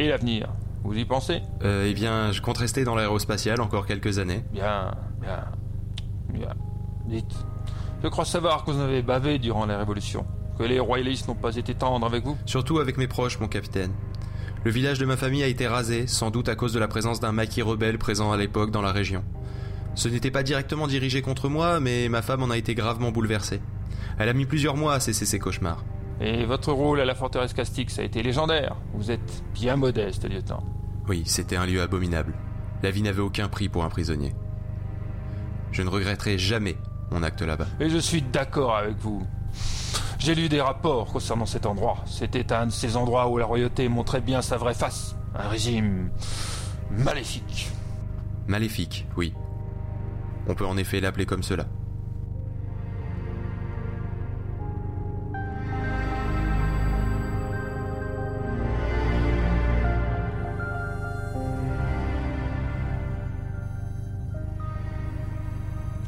Et 0.06 0.10
l'avenir 0.10 0.50
Vous 0.84 0.94
y 0.94 1.04
pensez? 1.04 1.42
Euh, 1.64 1.88
eh 1.90 1.94
bien, 1.96 2.32
je 2.32 2.40
compte 2.40 2.60
rester 2.60 2.84
dans 2.84 2.94
l'aérospatiale 2.94 3.60
encore 3.60 3.88
quelques 3.88 4.20
années. 4.20 4.44
Bien, 4.54 4.92
bien, 5.20 5.46
bien. 6.30 6.50
Dites, 7.08 7.34
je 8.04 8.08
crois 8.08 8.24
savoir 8.24 8.64
que 8.64 8.70
vous 8.70 8.78
en 8.78 8.84
avez 8.84 9.02
bavé 9.02 9.40
durant 9.40 9.66
la 9.66 9.80
Révolution. 9.80 10.28
Que 10.60 10.64
les 10.64 10.80
royalistes 10.80 11.28
n'ont 11.28 11.34
pas 11.34 11.56
été 11.56 11.74
tendres 11.74 12.06
avec 12.06 12.24
vous 12.24 12.38
Surtout 12.46 12.78
avec 12.78 13.00
mes 13.00 13.08
proches, 13.08 13.40
mon 13.40 13.48
capitaine. 13.48 13.94
Le 14.64 14.70
village 14.70 15.00
de 15.00 15.08
ma 15.08 15.18
famille 15.18 15.42
a 15.42 15.48
été 15.48 15.66
rasé, 15.66 16.06
sans 16.06 16.30
doute 16.30 16.50
à 16.50 16.56
cause 16.56 16.74
de 16.74 16.80
la 16.80 16.88
présence 16.88 17.20
d'un 17.20 17.32
maquis 17.32 17.64
rebelle 17.64 17.98
présent 17.98 18.32
à 18.32 18.38
l'époque 18.38 18.70
dans 18.70 18.84
la 18.84 18.92
région. 18.92 19.24
Ce 19.96 20.08
n'était 20.08 20.30
pas 20.30 20.44
directement 20.44 20.86
dirigé 20.86 21.24
contre 21.24 21.50
moi, 21.50 21.80
mais 21.80 22.10
ma 22.10 22.22
femme 22.22 22.44
en 22.44 22.52
a 22.52 22.58
été 22.58 22.76
gravement 22.76 23.12
bouleversée. 23.12 23.60
Elle 24.20 24.30
a 24.30 24.34
mis 24.34 24.46
plusieurs 24.46 24.78
mois 24.78 24.94
à 24.94 25.00
cesser 25.00 25.26
ses 25.26 25.40
cauchemars. 25.40 25.84
Et 26.22 26.46
votre 26.46 26.72
rôle 26.72 27.02
à 27.02 27.06
la 27.06 27.16
forteresse 27.16 27.54
Castix 27.54 28.00
a 28.00 28.04
été 28.04 28.24
légendaire. 28.24 28.76
Vous 28.94 29.12
êtes 29.12 29.44
bien 29.54 29.76
modeste, 29.76 30.30
lieutenant. 30.30 30.64
Oui, 31.08 31.24
c'était 31.26 31.58
un 31.58 31.66
lieu 31.66 31.82
abominable. 31.82 32.34
La 32.84 32.92
vie 32.92 33.02
n'avait 33.02 33.22
aucun 33.22 33.48
prix 33.48 33.70
pour 33.70 33.84
un 33.84 33.90
prisonnier. 33.90 34.34
Je 35.72 35.82
ne 35.82 35.90
regretterai 35.90 36.38
jamais 36.38 36.78
mon 37.12 37.22
acte 37.22 37.42
là-bas. 37.42 37.68
Et 37.80 37.90
je 37.90 37.98
suis 37.98 38.22
d'accord 38.22 38.76
avec 38.76 38.98
vous. 38.98 39.26
J'ai 40.20 40.36
lu 40.36 40.50
des 40.50 40.62
rapports 40.62 41.12
concernant 41.12 41.46
cet 41.46 41.66
endroit. 41.66 41.98
C'était 42.06 42.52
un 42.54 42.68
de 42.68 42.72
ces 42.72 42.96
endroits 42.96 43.28
où 43.30 43.38
la 43.38 43.46
royauté 43.46 43.90
montrait 43.90 44.22
bien 44.22 44.42
sa 44.42 44.58
vraie 44.58 44.74
face. 44.74 45.16
Un 45.36 45.50
régime 45.50 46.10
maléfique. 46.92 47.70
Maléfique, 48.48 49.06
oui. 49.18 49.34
On 50.48 50.56
peut 50.56 50.66
en 50.66 50.78
effet 50.78 51.02
l'appeler 51.02 51.26
comme 51.26 51.44
cela. 51.44 51.66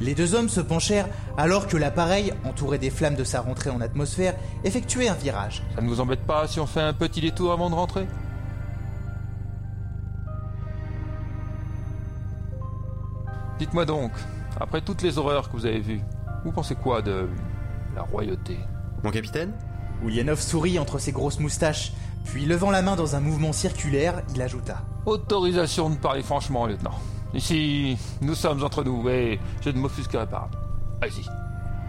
Les 0.08 0.14
deux 0.14 0.34
hommes 0.34 0.48
se 0.48 0.62
penchèrent 0.62 1.06
alors 1.36 1.66
que 1.66 1.76
l'appareil, 1.76 2.32
entouré 2.46 2.78
des 2.78 2.88
flammes 2.88 3.14
de 3.14 3.24
sa 3.24 3.42
rentrée 3.42 3.68
en 3.68 3.82
atmosphère, 3.82 4.34
effectuait 4.64 5.10
un 5.10 5.14
virage. 5.14 5.62
Ça 5.74 5.82
ne 5.82 5.86
vous 5.86 6.00
embête 6.00 6.22
pas 6.22 6.48
si 6.48 6.60
on 6.60 6.66
fait 6.66 6.80
un 6.80 6.94
petit 6.94 7.20
détour 7.20 7.52
avant 7.52 7.68
de 7.68 7.74
rentrer? 7.74 8.06
Dites-moi 13.58 13.84
donc, 13.84 14.12
après 14.58 14.80
toutes 14.80 15.02
les 15.02 15.18
horreurs 15.18 15.50
que 15.50 15.56
vous 15.58 15.66
avez 15.66 15.80
vues, 15.80 16.00
vous 16.42 16.52
pensez 16.52 16.74
quoi 16.74 17.02
de 17.02 17.28
la 17.94 18.00
royauté? 18.00 18.56
Mon 19.04 19.10
capitaine? 19.10 19.52
Ulyanov 20.02 20.40
sourit 20.40 20.78
entre 20.78 20.98
ses 20.98 21.12
grosses 21.12 21.38
moustaches, 21.38 21.92
puis 22.24 22.46
levant 22.46 22.70
la 22.70 22.80
main 22.80 22.96
dans 22.96 23.14
un 23.14 23.20
mouvement 23.20 23.52
circulaire, 23.52 24.22
il 24.34 24.40
ajouta 24.40 24.86
Autorisation 25.04 25.90
de 25.90 25.96
parler 25.96 26.22
franchement, 26.22 26.64
lieutenant. 26.64 26.98
Ici, 27.34 27.96
nous 28.20 28.34
sommes 28.34 28.62
entre 28.62 28.84
nous 28.84 29.08
et 29.08 29.38
je 29.60 29.70
ne 29.70 29.78
m'offusquerai 29.78 30.26
pas. 30.26 30.50
Allez-y. 31.00 31.26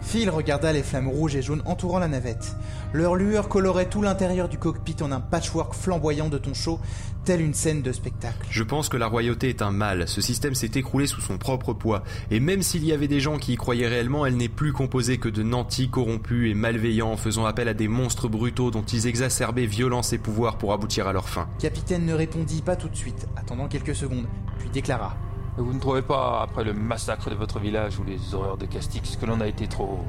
Phil 0.02 0.30
regarda 0.30 0.72
les 0.72 0.82
flammes 0.82 1.08
rouges 1.08 1.36
et 1.36 1.42
jaunes 1.42 1.62
entourant 1.66 1.98
la 1.98 2.08
navette. 2.08 2.56
Leur 2.92 3.16
lueur 3.16 3.48
colorait 3.48 3.88
tout 3.88 4.02
l'intérieur 4.02 4.48
du 4.48 4.58
cockpit 4.58 4.96
en 5.02 5.12
un 5.12 5.20
patchwork 5.20 5.74
flamboyant 5.74 6.28
de 6.28 6.38
ton 6.38 6.54
chaud, 6.54 6.80
telle 7.24 7.40
une 7.40 7.54
scène 7.54 7.82
de 7.82 7.92
spectacle. 7.92 8.46
Je 8.50 8.62
pense 8.62 8.88
que 8.88 8.96
la 8.96 9.06
royauté 9.06 9.50
est 9.50 9.62
un 9.62 9.70
mal. 9.70 10.08
Ce 10.08 10.20
système 10.20 10.54
s'est 10.54 10.70
écroulé 10.74 11.06
sous 11.06 11.20
son 11.20 11.38
propre 11.38 11.74
poids. 11.74 12.02
Et 12.30 12.40
même 12.40 12.62
s'il 12.62 12.84
y 12.84 12.92
avait 12.92 13.08
des 13.08 13.20
gens 13.20 13.36
qui 13.36 13.52
y 13.52 13.56
croyaient 13.56 13.88
réellement, 13.88 14.26
elle 14.26 14.36
n'est 14.36 14.48
plus 14.48 14.72
composée 14.72 15.18
que 15.18 15.28
de 15.28 15.42
nantis 15.42 15.90
corrompus 15.90 16.50
et 16.50 16.54
malveillants 16.54 17.16
faisant 17.16 17.44
appel 17.44 17.68
à 17.68 17.74
des 17.74 17.88
monstres 17.88 18.28
brutaux 18.28 18.70
dont 18.70 18.82
ils 18.82 19.06
exacerbaient 19.06 19.66
violence 19.66 20.12
et 20.12 20.18
pouvoir 20.18 20.56
pour 20.56 20.72
aboutir 20.72 21.06
à 21.06 21.12
leur 21.12 21.28
fin. 21.28 21.48
Capitaine 21.58 22.06
ne 22.06 22.14
répondit 22.14 22.62
pas 22.62 22.76
tout 22.76 22.88
de 22.88 22.96
suite, 22.96 23.28
attendant 23.36 23.68
quelques 23.68 23.94
secondes, 23.94 24.26
puis 24.58 24.70
déclara 24.70 25.16
Vous 25.56 25.72
ne 25.72 25.80
trouvez 25.80 26.02
pas, 26.02 26.42
après 26.42 26.64
le 26.64 26.72
massacre 26.72 27.28
de 27.28 27.34
votre 27.34 27.58
village 27.58 27.98
ou 27.98 28.04
les 28.04 28.34
horreurs 28.34 28.56
de 28.56 28.66
Castix, 28.66 29.16
que 29.16 29.26
l'on 29.26 29.40
a 29.40 29.46
été 29.46 29.66
trop. 29.66 30.00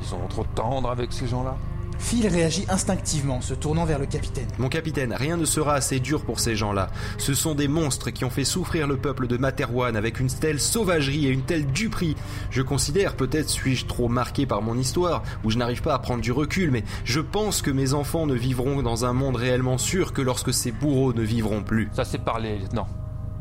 disons, 0.00 0.26
trop 0.28 0.44
tendre 0.54 0.90
avec 0.90 1.12
ces 1.12 1.26
gens-là? 1.26 1.56
Phil 1.98 2.28
réagit 2.28 2.66
instinctivement, 2.68 3.40
se 3.40 3.54
tournant 3.54 3.84
vers 3.84 3.98
le 3.98 4.06
capitaine. 4.06 4.48
Mon 4.58 4.68
capitaine, 4.68 5.14
rien 5.14 5.36
ne 5.36 5.44
sera 5.44 5.74
assez 5.74 5.98
dur 5.98 6.24
pour 6.24 6.40
ces 6.40 6.54
gens-là. 6.54 6.90
Ce 7.18 7.34
sont 7.34 7.54
des 7.54 7.68
monstres 7.68 8.10
qui 8.10 8.24
ont 8.24 8.30
fait 8.30 8.44
souffrir 8.44 8.86
le 8.86 8.96
peuple 8.96 9.26
de 9.26 9.36
Materwan 9.38 9.96
avec 9.96 10.20
une 10.20 10.28
telle 10.28 10.60
sauvagerie 10.60 11.26
et 11.26 11.30
une 11.30 11.42
telle 11.42 11.66
duperie. 11.66 12.16
Je 12.50 12.62
considère, 12.62 13.16
peut-être 13.16 13.48
suis-je 13.48 13.86
trop 13.86 14.08
marqué 14.08 14.46
par 14.46 14.62
mon 14.62 14.76
histoire, 14.76 15.22
ou 15.42 15.50
je 15.50 15.58
n'arrive 15.58 15.82
pas 15.82 15.94
à 15.94 15.98
prendre 15.98 16.20
du 16.20 16.32
recul, 16.32 16.70
mais 16.70 16.84
je 17.04 17.20
pense 17.20 17.62
que 17.62 17.70
mes 17.70 17.94
enfants 17.94 18.26
ne 18.26 18.34
vivront 18.34 18.82
dans 18.82 19.04
un 19.04 19.12
monde 19.12 19.36
réellement 19.36 19.78
sûr 19.78 20.12
que 20.12 20.22
lorsque 20.22 20.52
ces 20.52 20.72
bourreaux 20.72 21.12
ne 21.12 21.22
vivront 21.22 21.62
plus. 21.62 21.88
Ça 21.92 22.04
s'est 22.04 22.18
parlé, 22.18 22.58
lieutenant. 22.58 22.88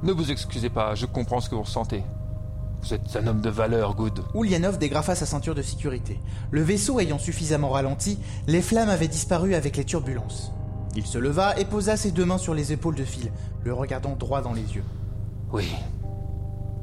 Ne 0.05 0.11
vous 0.11 0.29
excusez 0.29 0.69
pas, 0.69 0.93
je 0.93 1.07
comprends 1.07 1.41
ce 1.41 1.49
que 1.49 1.55
vous 1.55 1.63
ressentez. 1.63 2.03
Vous 2.83 2.93
êtes 2.93 3.15
un 3.15 3.25
homme 3.25 3.41
de 3.41 3.49
valeur, 3.49 3.95
Good. 3.95 4.23
Ulyanov 4.35 4.77
dégrafa 4.77 5.15
sa 5.15 5.25
ceinture 5.25 5.55
de 5.55 5.63
sécurité. 5.63 6.19
Le 6.51 6.61
vaisseau 6.61 6.99
ayant 6.99 7.17
suffisamment 7.17 7.69
ralenti, 7.69 8.19
les 8.45 8.61
flammes 8.61 8.89
avaient 8.89 9.07
disparu 9.07 9.55
avec 9.55 9.77
les 9.77 9.83
turbulences. 9.83 10.51
Il 10.95 11.07
se 11.07 11.17
leva 11.17 11.57
et 11.57 11.65
posa 11.65 11.97
ses 11.97 12.11
deux 12.11 12.23
mains 12.23 12.37
sur 12.37 12.53
les 12.53 12.71
épaules 12.71 12.93
de 12.93 13.03
Phil, 13.03 13.31
le 13.63 13.73
regardant 13.73 14.15
droit 14.15 14.43
dans 14.43 14.53
les 14.53 14.75
yeux. 14.75 14.83
Oui. 15.51 15.73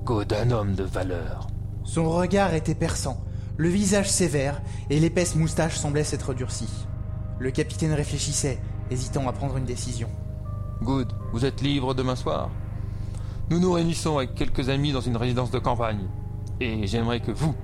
Good, 0.04 0.32
un 0.32 0.50
homme 0.50 0.74
de 0.74 0.82
valeur. 0.82 1.46
Son 1.84 2.10
regard 2.10 2.54
était 2.54 2.74
perçant, 2.74 3.22
le 3.56 3.68
visage 3.68 4.10
sévère, 4.10 4.60
et 4.90 4.98
l'épaisse 4.98 5.36
moustache 5.36 5.78
semblait 5.78 6.02
s'être 6.02 6.34
durcie. 6.34 6.88
Le 7.38 7.52
capitaine 7.52 7.92
réfléchissait, 7.92 8.58
hésitant 8.90 9.28
à 9.28 9.32
prendre 9.32 9.58
une 9.58 9.64
décision. 9.64 10.08
Good, 10.82 11.12
vous 11.32 11.44
êtes 11.44 11.60
libre 11.60 11.94
demain 11.94 12.16
soir? 12.16 12.50
Nous 13.52 13.60
nous 13.60 13.72
réunissons 13.72 14.16
avec 14.16 14.34
quelques 14.34 14.70
amis 14.70 14.92
dans 14.92 15.02
une 15.02 15.18
résidence 15.18 15.50
de 15.50 15.58
campagne. 15.58 16.08
Et 16.58 16.86
j'aimerais 16.86 17.20
que 17.20 17.32
vous, 17.32 17.54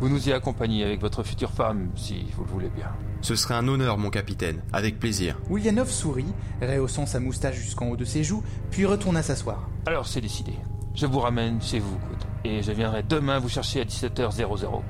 vous 0.00 0.08
nous 0.08 0.30
y 0.30 0.32
accompagniez 0.32 0.82
avec 0.82 0.98
votre 1.02 1.22
future 1.24 1.50
femme, 1.50 1.90
si 1.94 2.24
vous 2.34 2.44
le 2.44 2.50
voulez 2.50 2.70
bien. 2.70 2.86
Ce 3.20 3.34
serait 3.34 3.52
un 3.52 3.68
honneur, 3.68 3.98
mon 3.98 4.08
capitaine, 4.08 4.62
avec 4.72 4.98
plaisir. 4.98 5.36
Ulyanov 5.50 5.90
sourit, 5.90 6.32
rehaussant 6.62 7.04
sa 7.04 7.20
moustache 7.20 7.56
jusqu'en 7.56 7.88
haut 7.88 7.98
de 7.98 8.06
ses 8.06 8.24
joues, 8.24 8.42
puis 8.70 8.86
retourna 8.86 9.22
s'asseoir. 9.22 9.68
Alors 9.84 10.06
c'est 10.06 10.22
décidé. 10.22 10.54
Je 10.94 11.04
vous 11.04 11.20
ramène 11.20 11.60
chez 11.60 11.80
vous, 11.80 11.98
Good. 11.98 12.24
Et 12.46 12.62
je 12.62 12.72
viendrai 12.72 13.02
demain 13.02 13.38
vous 13.38 13.50
chercher 13.50 13.82
à 13.82 13.84
17h00. 13.84 14.80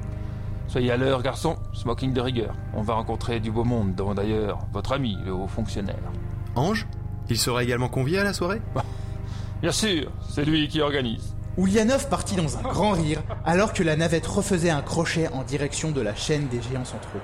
Soyez 0.68 0.92
à 0.92 0.96
l'heure, 0.96 1.24
garçon. 1.24 1.56
Smoking 1.74 2.12
de 2.12 2.20
rigueur. 2.20 2.54
On 2.72 2.82
va 2.82 2.94
rencontrer 2.94 3.40
du 3.40 3.50
beau 3.50 3.64
monde, 3.64 3.96
dont 3.96 4.14
d'ailleurs 4.14 4.60
votre 4.72 4.92
ami, 4.92 5.18
le 5.24 5.32
haut 5.32 5.48
fonctionnaire. 5.48 6.12
Ange 6.54 6.86
Il 7.28 7.36
sera 7.36 7.64
également 7.64 7.88
convié 7.88 8.20
à 8.20 8.22
la 8.22 8.32
soirée? 8.32 8.62
Bien 9.62 9.72
sûr, 9.72 10.10
c'est 10.28 10.44
lui 10.44 10.68
qui 10.68 10.80
organise. 10.82 11.34
Ulyanov 11.56 12.08
partit 12.10 12.36
dans 12.36 12.58
un 12.58 12.62
grand 12.62 12.92
rire, 12.92 13.22
alors 13.46 13.72
que 13.72 13.82
la 13.82 13.96
navette 13.96 14.26
refaisait 14.26 14.68
un 14.68 14.82
crochet 14.82 15.28
en 15.28 15.42
direction 15.42 15.90
de 15.90 16.02
la 16.02 16.14
chaîne 16.14 16.48
des 16.48 16.60
géants 16.60 16.84
centraux. 16.84 17.20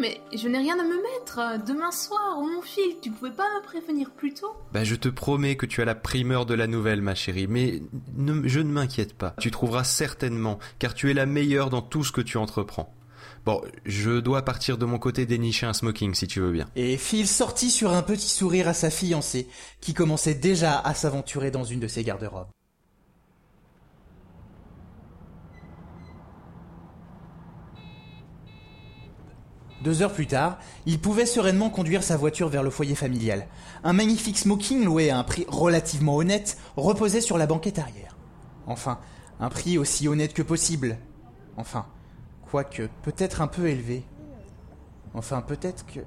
Mais 0.00 0.20
je 0.34 0.48
n'ai 0.48 0.58
rien 0.58 0.78
à 0.78 0.82
me 0.82 0.96
mettre. 1.02 1.64
Demain 1.66 1.90
soir, 1.92 2.38
mon 2.40 2.62
fil, 2.62 2.96
tu 3.02 3.10
pouvais 3.10 3.30
pas 3.30 3.46
me 3.58 3.62
prévenir 3.62 4.10
plus 4.10 4.34
tôt 4.34 4.52
Bah 4.72 4.84
je 4.84 4.94
te 4.94 5.08
promets 5.08 5.56
que 5.56 5.66
tu 5.66 5.82
as 5.82 5.84
la 5.84 5.94
primeur 5.94 6.46
de 6.46 6.54
la 6.54 6.66
nouvelle, 6.66 7.02
ma 7.02 7.14
chérie, 7.14 7.46
mais 7.46 7.82
ne- 8.16 8.48
je 8.48 8.60
ne 8.60 8.70
m'inquiète 8.72 9.14
pas. 9.14 9.34
Tu 9.40 9.50
trouveras 9.50 9.84
certainement, 9.84 10.58
car 10.78 10.94
tu 10.94 11.10
es 11.10 11.14
la 11.14 11.26
meilleure 11.26 11.70
dans 11.70 11.82
tout 11.82 12.04
ce 12.04 12.12
que 12.12 12.20
tu 12.20 12.36
entreprends. 12.38 12.94
Bon, 13.46 13.62
je 13.86 14.18
dois 14.20 14.42
partir 14.42 14.76
de 14.76 14.84
mon 14.84 14.98
côté 14.98 15.24
dénicher 15.24 15.64
un 15.66 15.72
smoking 15.72 16.14
si 16.14 16.26
tu 16.26 16.40
veux 16.40 16.52
bien. 16.52 16.66
Et 16.76 16.96
Phil 16.98 17.26
sortit 17.26 17.70
sur 17.70 17.92
un 17.92 18.02
petit 18.02 18.28
sourire 18.28 18.68
à 18.68 18.74
sa 18.74 18.90
fiancée, 18.90 19.48
qui 19.80 19.94
commençait 19.94 20.34
déjà 20.34 20.78
à 20.78 20.92
s'aventurer 20.94 21.50
dans 21.50 21.64
une 21.64 21.80
de 21.80 21.88
ses 21.88 22.02
garde-robes. 22.04 22.48
Deux 29.82 30.02
heures 30.02 30.12
plus 30.12 30.26
tard, 30.26 30.58
il 30.84 31.00
pouvait 31.00 31.24
sereinement 31.24 31.70
conduire 31.70 32.02
sa 32.02 32.16
voiture 32.16 32.48
vers 32.48 32.62
le 32.62 32.70
foyer 32.70 32.94
familial. 32.94 33.46
Un 33.82 33.94
magnifique 33.94 34.38
smoking 34.38 34.84
loué 34.84 35.10
à 35.10 35.18
un 35.18 35.24
prix 35.24 35.46
relativement 35.48 36.16
honnête 36.16 36.58
reposait 36.76 37.22
sur 37.22 37.38
la 37.38 37.46
banquette 37.46 37.78
arrière. 37.78 38.16
Enfin, 38.66 38.98
un 39.40 39.48
prix 39.48 39.78
aussi 39.78 40.06
honnête 40.06 40.34
que 40.34 40.42
possible. 40.42 40.98
Enfin, 41.56 41.86
quoique 42.50 42.88
peut-être 43.02 43.40
un 43.40 43.46
peu 43.46 43.68
élevé. 43.68 44.04
Enfin, 45.14 45.40
peut-être 45.40 45.86
que... 45.86 46.00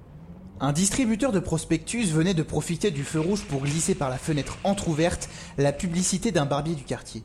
Un 0.60 0.72
distributeur 0.72 1.32
de 1.32 1.40
prospectus 1.40 2.11
venait 2.11 2.35
de 2.35 2.43
profiter 2.43 2.92
du 2.92 3.03
feu 3.03 3.19
rouge 3.19 3.43
pour 3.45 3.64
glisser 3.64 3.95
par 3.95 4.11
la 4.11 4.19
fenêtre 4.19 4.60
entr'ouverte 4.64 5.27
la 5.58 5.74
publicité 5.74 6.32
d'un 6.32 6.45
barbier 6.45 6.76
du 6.76 6.84
quartier. 6.84 7.24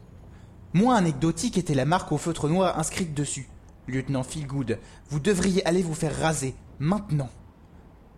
Moins 0.72 0.96
anecdotique 0.96 1.58
était 1.58 1.74
la 1.74 1.84
marque 1.84 2.10
au 2.10 2.16
feutre 2.16 2.48
noir 2.48 2.78
inscrite 2.78 3.12
dessus. 3.12 3.48
Lieutenant 3.88 4.22
Philgood, 4.22 4.78
vous 5.08 5.18
devriez 5.18 5.66
aller 5.66 5.82
vous 5.82 5.94
faire 5.94 6.14
raser, 6.14 6.54
maintenant. 6.78 7.30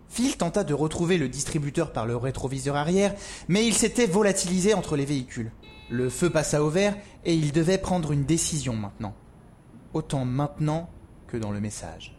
Phil 0.09 0.35
tenta 0.35 0.65
de 0.65 0.73
retrouver 0.73 1.17
le 1.17 1.29
distributeur 1.29 1.93
par 1.93 2.05
le 2.05 2.17
rétroviseur 2.17 2.75
arrière, 2.75 3.15
mais 3.47 3.65
il 3.65 3.73
s'était 3.73 4.05
volatilisé 4.05 4.73
entre 4.73 4.97
les 4.97 5.05
véhicules. 5.05 5.51
Le 5.89 6.09
feu 6.09 6.29
passa 6.29 6.61
au 6.61 6.69
vert 6.69 6.97
et 7.23 7.33
il 7.33 7.53
devait 7.53 7.77
prendre 7.77 8.11
une 8.11 8.25
décision 8.25 8.75
maintenant. 8.75 9.13
Autant 9.93 10.25
maintenant 10.25 10.89
que 11.27 11.37
dans 11.37 11.51
le 11.51 11.61
message. 11.61 12.17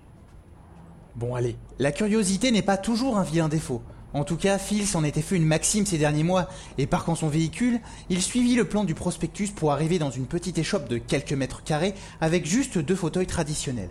Bon 1.15 1.35
allez, 1.35 1.57
la 1.79 1.93
curiosité 1.93 2.51
n'est 2.51 2.63
pas 2.63 2.79
toujours 2.79 3.19
un 3.19 3.23
vilain 3.23 3.51
défaut. 3.51 3.83
En 4.15 4.25
tout 4.25 4.37
cas, 4.37 4.59
Phil 4.59 4.87
s'en 4.87 5.05
était 5.05 5.23
fait 5.23 5.37
une 5.37 5.47
maxime 5.47 5.87
ces 5.87 5.97
derniers 5.97 6.23
mois, 6.23 6.49
et 6.77 6.87
parquant 6.87 7.15
son 7.15 7.29
véhicule, 7.29 7.81
il 8.11 8.21
suivit 8.21 8.55
le 8.55 8.67
plan 8.67 8.85
du 8.85 8.95
prospectus 8.95 9.51
pour 9.51 9.73
arriver 9.73 9.99
dans 9.99 10.11
une 10.11 10.27
petite 10.27 10.59
échoppe 10.59 10.89
de 10.89 10.99
quelques 10.99 11.33
mètres 11.33 11.63
carrés 11.63 11.95
avec 12.21 12.45
juste 12.45 12.79
deux 12.79 12.95
fauteuils 12.95 13.27
traditionnels. 13.27 13.91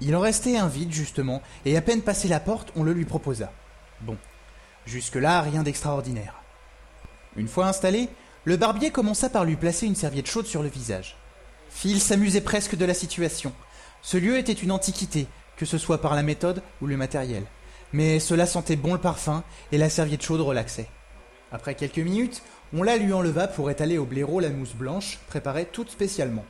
Il 0.00 0.16
en 0.16 0.20
restait 0.20 0.56
un 0.56 0.66
vide 0.66 0.92
justement, 0.92 1.40
et 1.64 1.76
à 1.76 1.82
peine 1.82 2.02
passé 2.02 2.26
la 2.26 2.40
porte, 2.40 2.72
on 2.74 2.82
le 2.82 2.92
lui 2.92 3.04
proposa. 3.04 3.52
Bon, 4.00 4.16
jusque-là, 4.86 5.40
rien 5.40 5.62
d'extraordinaire. 5.62 6.42
Une 7.36 7.48
fois 7.48 7.68
installé, 7.68 8.08
le 8.44 8.56
barbier 8.56 8.90
commença 8.90 9.28
par 9.28 9.44
lui 9.44 9.56
placer 9.56 9.86
une 9.86 9.94
serviette 9.94 10.28
chaude 10.28 10.46
sur 10.46 10.62
le 10.62 10.68
visage. 10.68 11.16
Phil 11.70 12.00
s'amusait 12.00 12.40
presque 12.40 12.76
de 12.76 12.84
la 12.84 12.94
situation. 12.94 13.52
Ce 14.02 14.16
lieu 14.16 14.36
était 14.36 14.52
une 14.52 14.72
antiquité, 14.72 15.26
que 15.56 15.64
ce 15.64 15.78
soit 15.78 16.00
par 16.00 16.14
la 16.14 16.22
méthode 16.22 16.62
ou 16.82 16.86
le 16.86 16.96
matériel. 16.96 17.44
Mais 17.94 18.18
cela 18.18 18.44
sentait 18.44 18.74
bon 18.74 18.94
le 18.94 18.98
parfum 18.98 19.44
et 19.70 19.78
la 19.78 19.88
serviette 19.88 20.24
chaude 20.24 20.40
relaxait. 20.40 20.88
Après 21.52 21.76
quelques 21.76 21.98
minutes, 21.98 22.42
on 22.76 22.82
la 22.82 22.96
lui 22.96 23.12
enleva 23.12 23.46
pour 23.46 23.70
étaler 23.70 23.98
au 23.98 24.04
blaireau 24.04 24.40
la 24.40 24.48
mousse 24.48 24.74
blanche, 24.74 25.20
préparée 25.28 25.66
toute 25.66 25.92
spécialement. 25.92 26.44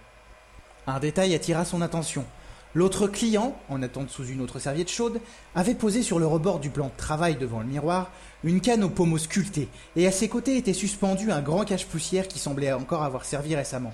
Un 0.86 0.98
détail 1.00 1.34
attira 1.34 1.66
son 1.66 1.82
attention. 1.82 2.24
L'autre 2.72 3.08
client, 3.08 3.54
en 3.68 3.82
attente 3.82 4.08
sous 4.08 4.24
une 4.24 4.40
autre 4.40 4.58
serviette 4.58 4.90
chaude, 4.90 5.20
avait 5.54 5.74
posé 5.74 6.02
sur 6.02 6.18
le 6.18 6.26
rebord 6.26 6.60
du 6.60 6.70
plan 6.70 6.86
de 6.86 6.96
travail 6.96 7.36
devant 7.36 7.60
le 7.60 7.66
miroir 7.66 8.10
une 8.42 8.62
canne 8.62 8.82
au 8.82 8.88
pommeau 8.88 9.18
sculpté, 9.18 9.68
et 9.96 10.06
à 10.06 10.12
ses 10.12 10.30
côtés 10.30 10.56
était 10.56 10.72
suspendu 10.72 11.30
un 11.30 11.42
grand 11.42 11.66
cache-poussière 11.66 12.26
qui 12.26 12.38
semblait 12.38 12.72
encore 12.72 13.02
avoir 13.02 13.26
servi 13.26 13.54
récemment. 13.54 13.92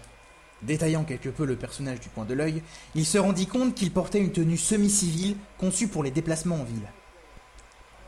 Détaillant 0.62 1.02
quelque 1.02 1.30
peu 1.30 1.46
le 1.46 1.56
personnage 1.56 1.98
du 1.98 2.10
coin 2.10 2.26
de 2.26 2.34
l'œil, 2.34 2.62
il 2.94 3.04
se 3.04 3.18
rendit 3.18 3.48
compte 3.48 3.74
qu'il 3.74 3.90
portait 3.90 4.20
une 4.20 4.30
tenue 4.30 4.56
semi-civile 4.56 5.34
conçue 5.58 5.88
pour 5.88 6.04
les 6.04 6.12
déplacements 6.12 6.60
en 6.60 6.64
ville. 6.64 6.86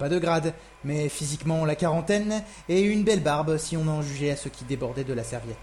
Pas 0.02 0.08
de 0.08 0.18
grade, 0.18 0.52
mais 0.82 1.08
physiquement 1.08 1.64
la 1.64 1.76
quarantaine 1.76 2.42
et 2.68 2.80
une 2.80 3.04
belle 3.04 3.22
barbe 3.22 3.56
si 3.56 3.76
on 3.76 3.86
en 3.86 4.02
jugeait 4.02 4.32
à 4.32 4.36
ce 4.36 4.48
qui 4.48 4.64
débordait 4.64 5.04
de 5.04 5.12
la 5.12 5.22
serviette. 5.22 5.56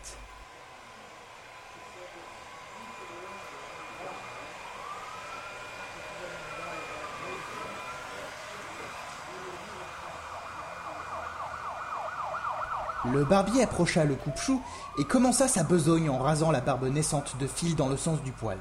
Le 13.11 13.25
barbier 13.25 13.63
approcha 13.63 14.05
le 14.05 14.15
coupe-chou 14.15 14.61
et 14.99 15.03
commença 15.03 15.49
sa 15.49 15.63
besogne 15.63 16.09
en 16.09 16.17
rasant 16.19 16.51
la 16.51 16.61
barbe 16.61 16.85
naissante 16.85 17.35
de 17.41 17.47
fil 17.47 17.75
dans 17.75 17.89
le 17.89 17.97
sens 17.97 18.23
du 18.23 18.31
poil. 18.31 18.57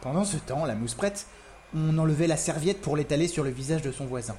Pendant 0.00 0.24
ce 0.24 0.38
temps, 0.38 0.64
la 0.64 0.74
mousse 0.74 0.94
prête, 0.94 1.28
on 1.72 1.98
enlevait 1.98 2.26
la 2.26 2.36
serviette 2.36 2.80
pour 2.80 2.96
l'étaler 2.96 3.28
sur 3.28 3.44
le 3.44 3.50
visage 3.50 3.82
de 3.82 3.92
son 3.92 4.06
voisin. 4.06 4.34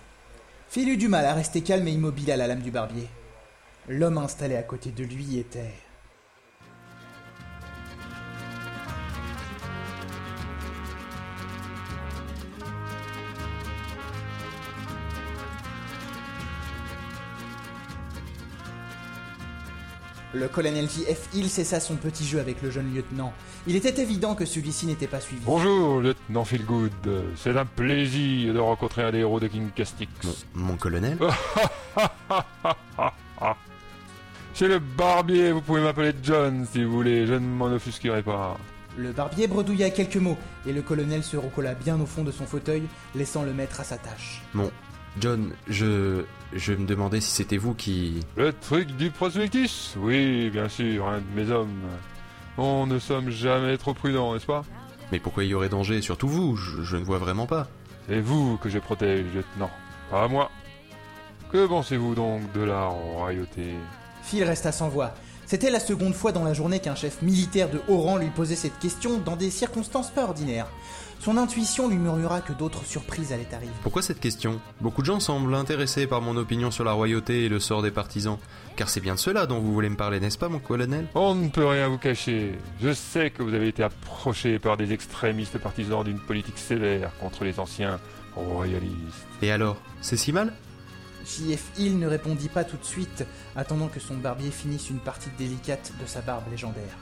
Phil 0.69 0.89
eut 0.89 0.97
du 0.97 1.07
mal 1.07 1.25
à 1.25 1.33
rester 1.33 1.61
calme 1.61 1.87
et 1.87 1.91
immobile 1.91 2.31
à 2.31 2.37
la 2.37 2.47
lame 2.47 2.61
du 2.61 2.71
barbier. 2.71 3.07
L'homme 3.87 4.17
installé 4.17 4.55
à 4.55 4.63
côté 4.63 4.91
de 4.91 5.03
lui 5.03 5.37
était... 5.37 5.73
Le 20.35 20.49
colonel 20.49 20.89
J.F. 20.89 21.29
Hill 21.33 21.49
cessa 21.49 21.79
son 21.79 21.95
petit 21.95 22.25
jeu 22.25 22.41
avec 22.41 22.61
le 22.61 22.69
jeune 22.69 22.93
lieutenant. 22.93 23.31
Il 23.67 23.77
était 23.77 24.01
évident 24.01 24.35
que 24.35 24.43
celui-ci 24.43 24.85
n'était 24.85 25.07
pas 25.07 25.21
suivi. 25.21 25.41
Bonjour, 25.45 26.01
lieutenant 26.01 26.43
Philgood. 26.43 26.91
C'est 27.37 27.55
un 27.55 27.65
plaisir 27.65 28.53
de 28.53 28.59
rencontrer 28.59 29.03
un 29.03 29.13
des 29.13 29.19
héros 29.19 29.39
de 29.39 29.47
King 29.47 29.69
Castix. 29.73 30.09
Mon 30.53 30.75
colonel 30.75 31.17
C'est 34.53 34.67
le 34.67 34.79
barbier, 34.79 35.53
vous 35.53 35.61
pouvez 35.61 35.79
m'appeler 35.79 36.11
John 36.21 36.67
si 36.69 36.83
vous 36.83 36.91
voulez, 36.91 37.25
je 37.25 37.35
ne 37.35 37.39
m'en 37.39 37.67
offusquerai 37.67 38.21
pas. 38.21 38.57
Le 38.97 39.13
barbier 39.13 39.47
bredouilla 39.47 39.89
quelques 39.89 40.17
mots, 40.17 40.37
et 40.65 40.73
le 40.73 40.81
colonel 40.81 41.23
se 41.23 41.37
recolla 41.37 41.75
bien 41.75 41.97
au 41.99 42.05
fond 42.05 42.23
de 42.23 42.31
son 42.31 42.45
fauteuil, 42.45 42.83
laissant 43.15 43.43
le 43.43 43.53
maître 43.53 43.79
à 43.79 43.85
sa 43.85 43.97
tâche. 43.97 44.41
Bon, 44.53 44.69
John, 45.21 45.53
je... 45.67 46.23
je 46.53 46.73
me 46.73 46.85
demandais 46.85 47.21
si 47.21 47.31
c'était 47.31 47.57
vous 47.57 47.73
qui... 47.73 48.19
Le 48.35 48.51
truc 48.51 48.95
du 48.97 49.11
prospectus? 49.11 49.95
Oui, 49.97 50.49
bien 50.49 50.67
sûr, 50.67 51.07
un 51.07 51.19
de 51.19 51.41
mes 51.41 51.51
hommes. 51.51 51.81
On 52.57 52.85
ne 52.85 52.99
sommes 52.99 53.29
jamais 53.29 53.77
trop 53.77 53.93
prudents, 53.93 54.33
n'est-ce 54.33 54.45
pas? 54.45 54.63
Mais 55.11 55.19
pourquoi 55.19 55.43
il 55.43 55.49
y 55.49 55.53
aurait 55.53 55.69
danger? 55.69 56.01
Surtout 56.01 56.27
vous, 56.27 56.55
je, 56.55 56.81
je 56.83 56.97
ne 56.97 57.03
vois 57.03 57.17
vraiment 57.17 57.47
pas. 57.47 57.67
C'est 58.07 58.19
vous 58.19 58.57
que 58.57 58.69
je 58.69 58.79
protège, 58.79 59.25
lieutenant, 59.33 59.71
pas 60.11 60.27
moi. 60.27 60.51
Que 61.51 61.65
pensez-vous 61.65 62.15
donc 62.15 62.51
de 62.53 62.61
la 62.61 62.85
royauté? 62.85 63.75
Phil 64.23 64.43
resta 64.43 64.71
sans 64.71 64.89
voix. 64.89 65.13
C'était 65.45 65.69
la 65.69 65.79
seconde 65.79 66.15
fois 66.15 66.31
dans 66.31 66.43
la 66.43 66.53
journée 66.53 66.79
qu'un 66.79 66.95
chef 66.95 67.21
militaire 67.21 67.69
de 67.69 67.79
haut 67.87 67.99
rang 67.99 68.17
lui 68.17 68.29
posait 68.29 68.55
cette 68.55 68.79
question 68.79 69.19
dans 69.19 69.35
des 69.35 69.51
circonstances 69.51 70.09
pas 70.09 70.23
ordinaires. 70.23 70.67
Son 71.25 71.37
intuition 71.37 71.89
lui 71.89 71.97
murmura 71.97 72.39
que 72.39 72.53
d'autres 72.53 72.85
surprises 72.85 73.33
allaient 73.33 73.51
arriver. 73.51 73.71
Pourquoi 73.81 74.03
cette 74.03 74.19
question? 74.19 74.61
Beaucoup 74.79 75.01
de 75.01 75.07
gens 75.07 75.19
semblent 75.19 75.55
intéressés 75.55 76.05
par 76.05 76.21
mon 76.21 76.37
opinion 76.37 76.69
sur 76.69 76.83
la 76.83 76.91
royauté 76.91 77.45
et 77.45 77.49
le 77.49 77.59
sort 77.59 77.81
des 77.81 77.89
partisans. 77.89 78.37
Car 78.75 78.89
c'est 78.89 79.01
bien 79.01 79.15
de 79.15 79.19
cela 79.19 79.47
dont 79.47 79.59
vous 79.59 79.73
voulez 79.73 79.89
me 79.89 79.95
parler, 79.95 80.19
n'est-ce 80.19 80.37
pas, 80.37 80.49
mon 80.49 80.59
colonel? 80.59 81.07
On 81.15 81.33
ne 81.33 81.49
peut 81.49 81.65
rien 81.65 81.87
vous 81.87 81.97
cacher. 81.97 82.59
Je 82.79 82.93
sais 82.93 83.31
que 83.31 83.41
vous 83.41 83.55
avez 83.55 83.69
été 83.69 83.81
approché 83.81 84.59
par 84.59 84.77
des 84.77 84.93
extrémistes 84.93 85.57
partisans 85.57 86.03
d'une 86.03 86.19
politique 86.19 86.59
sévère 86.59 87.09
contre 87.19 87.43
les 87.43 87.59
anciens 87.59 87.99
royalistes. 88.35 89.25
Et 89.41 89.49
alors 89.49 89.77
C'est 90.01 90.17
si 90.17 90.31
mal? 90.31 90.53
J.F. 91.25 91.71
Hill 91.79 91.97
ne 91.97 92.05
répondit 92.05 92.49
pas 92.49 92.63
tout 92.63 92.77
de 92.77 92.85
suite, 92.85 93.25
attendant 93.55 93.87
que 93.87 93.99
son 93.99 94.13
barbier 94.13 94.51
finisse 94.51 94.91
une 94.91 94.99
partie 94.99 95.31
délicate 95.39 95.91
de 95.99 96.05
sa 96.05 96.21
barbe 96.21 96.43
légendaire. 96.51 96.95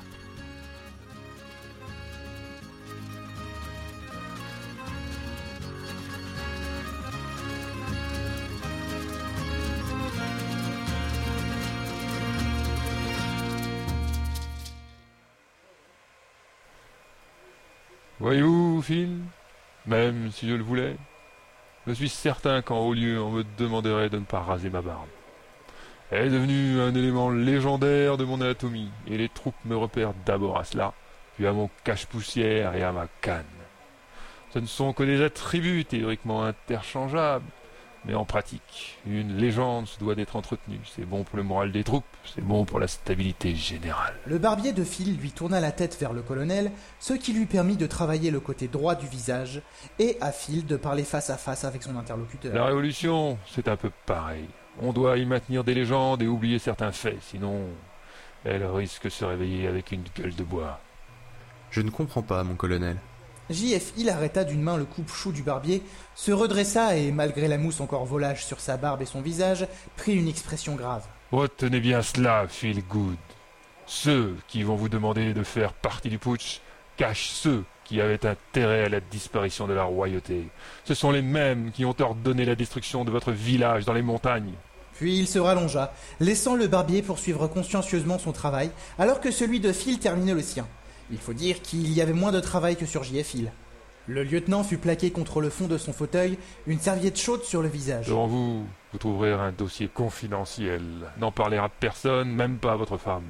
Voyez-vous, 18.24 18.82
Phil 18.82 19.18
Même 19.86 20.32
si 20.32 20.48
je 20.48 20.54
le 20.56 20.64
voulais, 20.64 20.96
je 21.86 21.92
suis 21.92 22.08
certain 22.08 22.62
qu'en 22.62 22.80
haut 22.80 22.94
lieu, 22.94 23.22
on 23.22 23.32
me 23.32 23.44
demanderait 23.58 24.10
de 24.10 24.18
ne 24.18 24.24
pas 24.24 24.40
raser 24.40 24.70
ma 24.70 24.82
barbe. 24.82 25.10
Elle 26.10 26.28
est 26.28 26.30
devenue 26.30 26.80
un 26.80 26.96
élément 26.96 27.30
légendaire 27.32 28.16
de 28.16 28.24
mon 28.24 28.40
anatomie, 28.40 28.92
et 29.08 29.18
les 29.18 29.28
troupes 29.28 29.66
me 29.66 29.76
repèrent 29.76 30.14
d'abord 30.26 30.58
à 30.58 30.64
cela, 30.64 30.94
puis 31.36 31.46
à 31.46 31.52
mon 31.52 31.70
cache-poussière 31.84 32.74
et 32.76 32.84
à 32.84 32.94
ma 32.94 33.08
canne. 33.20 33.44
Ce 34.54 34.60
ne 34.60 34.68
sont 34.68 34.94
que 34.94 35.04
des 35.04 35.22
attributs 35.22 35.84
théoriquement 35.84 36.46
interchangeables, 36.46 37.44
mais 38.06 38.16
en 38.16 38.26
pratique, 38.26 39.00
une 39.06 39.38
légende 39.38 39.88
se 39.88 39.98
doit 40.00 40.16
d'être 40.16 40.36
entretenue. 40.36 40.80
C'est 40.96 41.06
bon 41.06 41.24
pour 41.24 41.38
le 41.38 41.44
moral 41.44 41.72
des 41.72 41.84
troupes, 41.84 42.06
c'est 42.26 42.44
bon 42.44 42.66
pour 42.66 42.80
la 42.80 42.88
stabilité 42.88 43.56
générale. 43.56 44.16
Le 44.26 44.38
barbier 44.38 44.74
de 44.74 44.84
Phil 44.84 45.18
lui 45.18 45.32
tourna 45.32 45.60
la 45.60 45.72
tête 45.72 45.98
vers 46.00 46.14
le 46.14 46.22
colonel, 46.22 46.72
ce 47.00 47.14
qui 47.14 47.34
lui 47.34 47.46
permit 47.46 47.78
de 47.78 47.88
travailler 47.88 48.32
le 48.32 48.40
côté 48.40 48.68
droit 48.68 48.96
du 48.96 49.08
visage, 49.08 49.62
et 50.00 50.18
à 50.22 50.32
Phil 50.32 50.66
de 50.66 50.76
parler 50.76 51.04
face 51.04 51.30
à 51.30 51.38
face 51.38 51.64
avec 51.64 51.84
son 51.84 51.96
interlocuteur. 51.96 52.54
La 52.54 52.66
révolution, 52.66 53.38
c'est 53.48 53.68
un 53.68 53.78
peu 53.78 53.92
pareil. 54.06 54.46
On 54.82 54.92
doit 54.92 55.18
y 55.18 55.26
maintenir 55.26 55.64
des 55.64 55.74
légendes 55.74 56.22
et 56.22 56.28
oublier 56.28 56.60
certains 56.60 56.92
faits, 56.92 57.20
sinon 57.22 57.68
elle 58.44 58.66
risque 58.66 59.06
de 59.06 59.10
se 59.10 59.24
réveiller 59.24 59.68
avec 59.68 59.92
une 59.92 60.04
gueule 60.16 60.36
de 60.36 60.44
bois. 60.44 60.80
Je 61.72 61.82
ne 61.82 61.90
comprends 61.90 62.22
pas, 62.22 62.44
mon 62.44 62.56
colonel. 62.56 62.98
J.F. 63.50 63.94
Hill 63.98 64.10
arrêta 64.10 64.44
d'une 64.44 64.62
main 64.62 64.78
le 64.78 64.86
coupe-chou 64.86 65.32
du 65.32 65.44
barbier, 65.44 65.84
se 66.16 66.32
redressa 66.32 66.96
et, 66.96 67.12
malgré 67.12 67.48
la 67.48 67.58
mousse 67.58 67.82
encore 67.82 68.06
volage 68.06 68.46
sur 68.46 68.60
sa 68.60 68.78
barbe 68.78 69.02
et 69.02 69.06
son 69.06 69.22
visage, 69.22 69.68
prit 69.98 70.16
une 70.16 70.28
expression 70.28 70.76
grave. 70.76 71.06
Retenez 71.32 71.80
bien 71.80 72.02
cela, 72.02 72.46
Phil 72.48 72.84
Good. 72.88 73.18
Ceux 73.86 74.38
qui 74.48 74.64
vont 74.64 74.76
vous 74.76 74.90
demander 74.90 75.34
de 75.34 75.44
faire 75.44 75.74
partie 75.74 76.10
du 76.10 76.20
putsch 76.20 76.62
cachent 76.96 77.30
ceux 77.30 77.64
qui 77.84 78.00
avaient 78.00 78.26
intérêt 78.26 78.86
à 78.86 78.90
la 78.90 79.02
disparition 79.02 79.68
de 79.68 79.74
la 79.74 79.84
royauté. 79.84 80.48
Ce 80.86 80.94
sont 80.94 81.12
les 81.12 81.22
mêmes 81.22 81.72
qui 81.72 81.84
ont 81.84 81.96
ordonné 82.00 82.46
la 82.46 82.56
destruction 82.56 83.04
de 83.04 83.12
votre 83.12 83.32
village 83.32 83.84
dans 83.84 83.94
les 83.94 84.02
montagnes. 84.02 84.54
Puis 84.94 85.18
il 85.18 85.28
se 85.28 85.40
rallongea, 85.40 85.92
laissant 86.20 86.56
le 86.56 86.68
barbier 86.68 87.02
poursuivre 87.02 87.48
consciencieusement 87.48 88.20
son 88.20 88.32
travail, 88.32 88.72
alors 88.98 89.20
que 89.20 89.32
celui 89.32 89.60
de 89.60 89.74
Phil 89.74 90.00
terminait 90.00 90.34
le 90.34 90.42
sien. 90.42 90.68
Il 91.14 91.20
faut 91.20 91.34
dire 91.34 91.62
qu'il 91.62 91.94
y 91.94 92.02
avait 92.02 92.12
moins 92.12 92.32
de 92.32 92.40
travail 92.40 92.76
que 92.76 92.88
sur 92.88 93.04
JFil. 93.04 93.52
Le 94.08 94.24
lieutenant 94.24 94.64
fut 94.64 94.80
plaqué 94.80 95.12
contre 95.12 95.42
le 95.42 95.52
fond 95.52 95.68
de 95.68 95.78
son 95.78 95.94
fauteuil, 95.94 96.40
une 96.66 96.80
serviette 96.80 97.20
chaude 97.20 97.44
sur 97.44 97.62
le 97.62 97.68
visage. 97.68 98.08
Devant 98.08 98.26
vous, 98.26 98.66
vous 98.92 98.98
trouverez 98.98 99.32
un 99.32 99.52
dossier 99.52 99.88
confidentiel. 99.88 100.82
N'en 101.20 101.32
parlez 101.32 101.58
à 101.58 101.70
personne, 101.70 102.32
même 102.32 102.58
pas 102.58 102.72
à 102.72 102.78
votre 102.78 102.98
femme. 102.98 103.28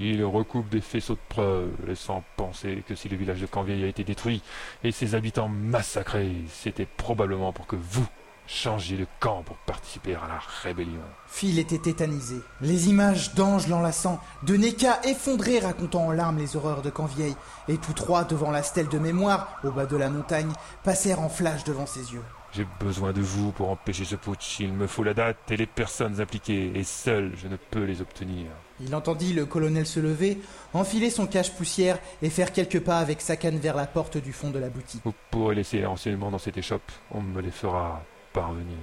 Il 0.00 0.24
recoupe 0.24 0.68
des 0.68 0.80
faisceaux 0.80 1.14
de 1.14 1.20
preuves, 1.28 1.70
laissant 1.86 2.24
penser 2.36 2.82
que 2.88 2.96
si 2.96 3.08
le 3.08 3.16
village 3.16 3.40
de 3.40 3.46
Canvieille 3.46 3.84
a 3.84 3.86
été 3.86 4.02
détruit 4.02 4.42
et 4.82 4.90
ses 4.90 5.14
habitants 5.14 5.48
massacrés, 5.48 6.34
c'était 6.48 6.88
probablement 6.96 7.52
pour 7.52 7.68
que 7.68 7.76
vous 7.76 8.06
changiez 8.46 8.96
de 8.96 9.06
camp 9.20 9.42
pour 9.42 9.56
participer 9.58 10.14
à 10.14 10.28
la 10.28 10.40
rébellion. 10.62 11.02
Phil 11.26 11.58
était 11.58 11.78
tétanisé. 11.78 12.36
Les 12.60 12.88
images 12.88 13.34
d'anges 13.34 13.68
l'enlaçant, 13.68 14.20
de 14.42 14.56
Neka 14.56 15.00
effondré 15.04 15.58
racontant 15.58 16.06
en 16.06 16.12
larmes 16.12 16.38
les 16.38 16.56
horreurs 16.56 16.82
de 16.82 16.90
Canvieille, 16.90 17.36
et 17.68 17.78
tous 17.78 17.92
trois 17.92 18.24
devant 18.24 18.50
la 18.50 18.62
stèle 18.62 18.88
de 18.88 18.98
mémoire, 18.98 19.60
au 19.64 19.70
bas 19.70 19.86
de 19.86 19.96
la 19.96 20.10
montagne, 20.10 20.52
passèrent 20.84 21.20
en 21.20 21.28
flash 21.28 21.64
devant 21.64 21.86
ses 21.86 22.12
yeux. 22.12 22.22
J'ai 22.52 22.66
besoin 22.80 23.12
de 23.12 23.20
vous 23.20 23.52
pour 23.52 23.70
empêcher 23.70 24.04
ce 24.04 24.16
putsch. 24.16 24.60
Il 24.60 24.72
me 24.72 24.86
faut 24.86 25.02
la 25.02 25.12
date 25.12 25.36
et 25.50 25.58
les 25.58 25.66
personnes 25.66 26.20
impliquées, 26.20 26.72
et 26.74 26.84
seul 26.84 27.32
je 27.36 27.48
ne 27.48 27.56
peux 27.56 27.84
les 27.84 28.00
obtenir. 28.00 28.46
Il 28.80 28.94
entendit 28.94 29.34
le 29.34 29.44
colonel 29.44 29.86
se 29.86 30.00
lever, 30.00 30.38
enfiler 30.72 31.10
son 31.10 31.26
cache-poussière 31.26 31.98
et 32.22 32.30
faire 32.30 32.52
quelques 32.52 32.80
pas 32.80 32.98
avec 32.98 33.20
sa 33.20 33.36
canne 33.36 33.58
vers 33.58 33.76
la 33.76 33.86
porte 33.86 34.16
du 34.16 34.32
fond 34.32 34.50
de 34.50 34.58
la 34.58 34.70
boutique. 34.70 35.02
Vous 35.04 35.14
pourrez 35.30 35.54
laisser 35.54 35.78
les 35.78 35.86
renseignements 35.86 36.30
dans 36.30 36.38
cette 36.38 36.56
échoppe. 36.56 36.90
On 37.10 37.20
me 37.20 37.42
les 37.42 37.50
fera 37.50 38.02
parvenir. 38.36 38.76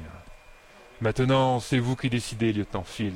Maintenant, 1.00 1.60
c'est 1.60 1.78
vous 1.78 1.96
qui 1.96 2.10
décidez, 2.10 2.54
lieutenant 2.54 2.84
Phil. 2.84 3.14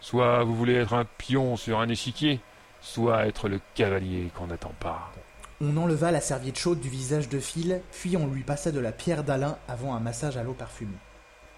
Soit 0.00 0.42
vous 0.42 0.56
voulez 0.56 0.74
être 0.74 0.94
un 0.94 1.04
pion 1.04 1.56
sur 1.56 1.78
un 1.78 1.88
échiquier, 1.88 2.40
soit 2.80 3.26
être 3.26 3.48
le 3.48 3.60
cavalier 3.76 4.32
qu'on 4.36 4.48
n'attend 4.48 4.74
pas. 4.80 5.12
On 5.60 5.76
enleva 5.76 6.10
la 6.10 6.20
serviette 6.20 6.58
chaude 6.58 6.80
du 6.80 6.88
visage 6.88 7.28
de 7.28 7.38
Phil, 7.38 7.80
puis 7.92 8.16
on 8.16 8.26
lui 8.26 8.42
passa 8.42 8.72
de 8.72 8.80
la 8.80 8.90
pierre 8.90 9.22
d'Alain 9.22 9.56
avant 9.68 9.94
un 9.94 10.00
massage 10.00 10.36
à 10.36 10.42
l'eau 10.42 10.54
parfumée. 10.54 10.98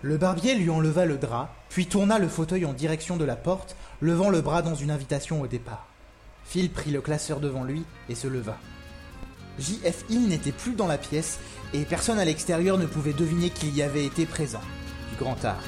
Le 0.02 0.18
barbier 0.18 0.54
lui 0.54 0.68
enleva 0.68 1.06
le 1.06 1.16
drap, 1.16 1.48
puis 1.70 1.86
tourna 1.86 2.18
le 2.18 2.28
fauteuil 2.28 2.66
en 2.66 2.74
direction 2.74 3.16
de 3.16 3.24
la 3.24 3.34
porte, 3.34 3.76
levant 4.02 4.28
le 4.28 4.42
bras 4.42 4.60
dans 4.60 4.74
une 4.74 4.90
invitation 4.90 5.40
au 5.40 5.46
départ. 5.46 5.86
Phil 6.44 6.70
prit 6.70 6.90
le 6.90 7.00
classeur 7.00 7.40
devant 7.40 7.64
lui 7.64 7.82
et 8.10 8.14
se 8.14 8.28
leva. 8.28 8.58
J.F. 9.58 10.04
Hill 10.10 10.28
n'était 10.28 10.52
plus 10.52 10.74
dans 10.74 10.86
la 10.86 10.98
pièce 10.98 11.40
et 11.72 11.84
personne 11.84 12.18
à 12.18 12.24
l'extérieur 12.24 12.78
ne 12.78 12.86
pouvait 12.86 13.12
deviner 13.12 13.50
qu'il 13.50 13.74
y 13.74 13.82
avait 13.82 14.04
été 14.04 14.26
présent. 14.26 14.60
Du 15.10 15.16
grand 15.16 15.44
art. 15.44 15.62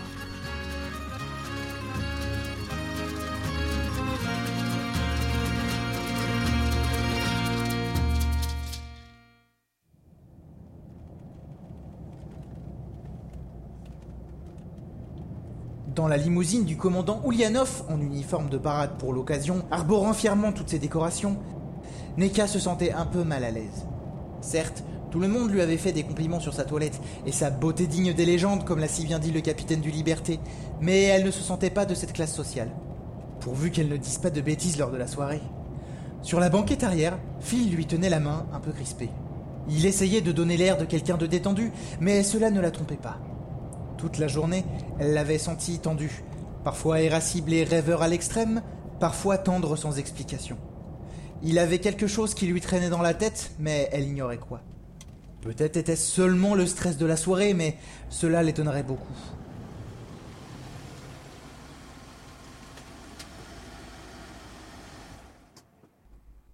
Dans 15.95 16.07
la 16.07 16.17
limousine 16.17 16.65
du 16.65 16.77
commandant 16.77 17.21
Oulianov, 17.25 17.83
en 17.89 18.01
uniforme 18.01 18.49
de 18.49 18.57
parade 18.57 18.99
pour 18.99 19.13
l'occasion, 19.13 19.65
arborant 19.73 20.13
fièrement 20.13 20.53
toutes 20.53 20.69
ses 20.69 20.79
décorations, 20.79 21.37
Neka 22.17 22.47
se 22.47 22.61
sentait 22.61 22.93
un 22.93 23.05
peu 23.05 23.25
mal 23.25 23.43
à 23.43 23.51
l'aise. 23.51 23.85
Certes, 24.41 24.85
tout 25.11 25.21
le 25.21 25.29
monde 25.29 25.51
lui 25.51 25.63
avait 25.63 25.79
fait 25.79 25.93
des 25.93 26.03
compliments 26.03 26.41
sur 26.41 26.53
sa 26.53 26.65
toilette 26.65 27.01
et 27.25 27.33
sa 27.33 27.51
beauté 27.51 27.87
digne 27.87 28.13
des 28.13 28.27
légendes, 28.27 28.65
comme 28.65 28.79
l'a 28.79 28.89
si 28.89 29.05
bien 29.05 29.19
dit 29.19 29.31
le 29.31 29.41
capitaine 29.41 29.81
du 29.81 29.91
Liberté, 29.91 30.39
mais 30.81 31.03
elle 31.03 31.25
ne 31.25 31.31
se 31.31 31.43
sentait 31.43 31.71
pas 31.71 31.87
de 31.87 31.95
cette 31.95 32.13
classe 32.13 32.35
sociale. 32.35 32.71
Pourvu 33.41 33.71
qu'elle 33.71 33.89
ne 33.89 33.97
dise 33.97 34.19
pas 34.19 34.31
de 34.31 34.41
bêtises 34.41 34.79
lors 34.79 34.91
de 34.91 34.99
la 34.99 35.07
soirée. 35.07 35.41
Sur 36.21 36.41
la 36.41 36.51
banquette 36.51 36.85
arrière, 36.85 37.19
Phil 37.41 37.75
lui 37.75 37.87
tenait 37.87 38.11
la 38.11 38.21
main, 38.21 38.47
un 38.53 38.61
peu 38.61 38.73
crispée. 38.73 39.09
Il 39.71 39.87
essayait 39.87 40.21
de 40.21 40.33
donner 40.33 40.57
l'air 40.57 40.77
de 40.77 40.85
quelqu'un 40.85 41.17
de 41.17 41.27
détendu, 41.27 41.73
mais 42.01 42.23
cela 42.23 42.51
ne 42.51 42.61
la 42.61 42.71
trompait 42.71 42.97
pas. 42.97 43.19
Toute 43.97 44.19
la 44.19 44.29
journée, 44.29 44.65
elle 44.99 45.15
l'avait 45.15 45.39
senti 45.39 45.79
tendu, 45.79 46.23
parfois 46.65 47.01
irascible 47.01 47.53
et 47.53 47.65
rêveur 47.65 48.03
à 48.03 48.09
l'extrême, 48.09 48.63
parfois 49.01 49.39
tendre 49.39 49.77
sans 49.77 49.99
explication. 49.99 50.59
Il 51.43 51.59
avait 51.59 51.79
quelque 51.79 52.07
chose 52.07 52.35
qui 52.35 52.47
lui 52.47 52.61
traînait 52.61 52.91
dans 52.91 53.03
la 53.03 53.15
tête, 53.15 53.53
mais 53.59 53.89
elle 53.93 54.05
ignorait 54.05 54.39
quoi. 54.39 54.61
Peut-être 55.49 55.79
était-ce 55.79 56.11
seulement 56.11 56.55
le 56.55 56.67
stress 56.67 56.99
de 56.99 57.07
la 57.07 57.17
soirée, 57.17 57.55
mais 57.55 57.79
cela 58.11 58.43
l'étonnerait 58.43 58.83
beaucoup. 58.83 59.17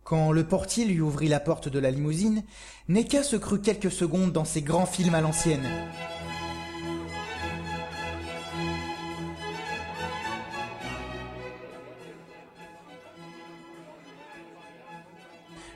Quand 0.05 0.31
le 0.31 0.47
portier 0.47 0.84
lui 0.84 1.00
ouvrit 1.00 1.26
la 1.26 1.40
porte 1.40 1.68
de 1.68 1.81
la 1.81 1.90
limousine, 1.90 2.44
Neka 2.86 3.24
se 3.24 3.34
crut 3.34 3.60
quelques 3.60 3.90
secondes 3.90 4.31
dans 4.31 4.44
ses 4.44 4.62
grands 4.62 4.86
films 4.86 5.16
à 5.16 5.20
l'ancienne. 5.20 5.68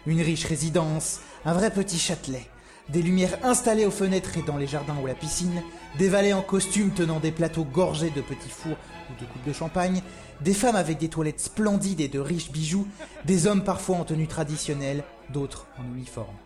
Une 0.07 0.21
riche 0.21 0.45
résidence, 0.45 1.19
un 1.45 1.53
vrai 1.53 1.73
petit 1.73 1.99
châtelet, 1.99 2.47
des 2.89 3.03
lumières 3.03 3.39
installées 3.43 3.87
aux 3.87 3.91
fenêtres 3.91 4.37
et 4.39 4.43
dans 4.43 4.57
les 4.57 4.67
jardins 4.67 4.97
ou 5.03 5.07
la 5.07 5.15
piscine, 5.15 5.63
des 5.99 6.09
valets 6.09 6.33
en 6.33 6.43
costume 6.43 6.91
tenant 6.91 7.21
des 7.21 7.33
plateaux 7.33 7.65
gorgés 7.65 8.11
de 8.11 8.21
petits 8.21 8.51
fours 8.51 8.77
ou 9.11 9.21
de 9.21 9.27
coupes 9.27 9.47
de 9.47 9.53
champagne, 9.53 10.03
des 10.41 10.55
femmes 10.55 10.77
avec 10.77 10.99
des 10.99 11.09
toilettes 11.09 11.41
splendides 11.41 12.01
et 12.01 12.09
de 12.09 12.21
riches 12.21 12.51
bijoux, 12.51 12.87
des 13.25 13.47
hommes 13.47 13.65
parfois 13.65 13.97
en 13.97 14.05
tenue 14.05 14.27
traditionnelle, 14.27 15.05
d'autres 15.31 15.67
en 15.79 15.85
uniforme. 15.95 16.37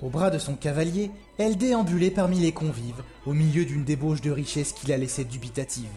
Au 0.00 0.08
bras 0.08 0.30
de 0.30 0.38
son 0.38 0.54
cavalier, 0.54 1.10
elle 1.38 1.56
déambulait 1.56 2.10
parmi 2.10 2.40
les 2.40 2.52
convives, 2.52 3.02
au 3.24 3.34
milieu 3.34 3.64
d'une 3.64 3.84
débauche 3.84 4.20
de 4.20 4.32
richesse 4.32 4.72
qui 4.72 4.88
la 4.88 4.96
laissait 4.96 5.24
dubitative. 5.24 5.90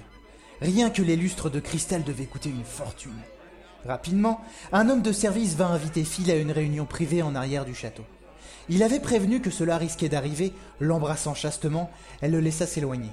Rien 0.62 0.90
que 0.90 1.02
les 1.02 1.16
lustres 1.16 1.50
de 1.50 1.60
cristal 1.60 2.04
devaient 2.04 2.26
coûter 2.26 2.50
une 2.50 2.64
fortune. 2.64 3.20
Rapidement, 3.86 4.42
un 4.72 4.90
homme 4.90 5.02
de 5.02 5.12
service 5.12 5.56
vint 5.56 5.72
inviter 5.72 6.04
Phil 6.04 6.30
à 6.32 6.36
une 6.36 6.52
réunion 6.52 6.86
privée 6.86 7.22
en 7.22 7.36
arrière 7.36 7.66
du 7.66 7.76
château. 7.76 8.04
Il 8.70 8.82
avait 8.82 9.00
prévenu 9.00 9.42
que 9.42 9.52
cela 9.52 9.78
risquait 9.78 10.10
d'arriver, 10.10 10.54
l'embrassant 10.80 11.36
chastement, 11.36 11.92
elle 12.22 12.32
le 12.32 12.40
laissa 12.40 12.66
s'éloigner. 12.66 13.12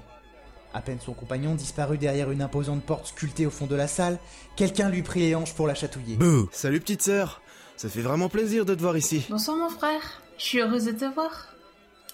À 0.74 0.80
peine 0.80 0.98
son 1.04 1.12
compagnon 1.12 1.54
disparut 1.54 1.98
derrière 1.98 2.30
une 2.30 2.40
imposante 2.40 2.82
porte 2.82 3.08
sculptée 3.08 3.44
au 3.44 3.50
fond 3.50 3.66
de 3.66 3.76
la 3.76 3.86
salle, 3.86 4.18
quelqu'un 4.56 4.88
lui 4.88 5.02
prit 5.02 5.20
les 5.20 5.34
hanches 5.34 5.52
pour 5.54 5.66
la 5.66 5.74
chatouiller. 5.74 6.16
Bouh 6.16 6.48
Salut 6.52 6.80
petite 6.80 7.02
sœur 7.02 7.42
Ça 7.76 7.90
fait 7.90 8.00
vraiment 8.00 8.30
plaisir 8.30 8.64
de 8.64 8.74
te 8.74 8.80
voir 8.80 8.96
ici. 8.96 9.26
Bonsoir 9.28 9.58
mon 9.58 9.68
frère, 9.68 10.22
je 10.38 10.44
suis 10.44 10.60
heureuse 10.60 10.86
de 10.86 10.92
te 10.92 11.04
voir. 11.04 11.48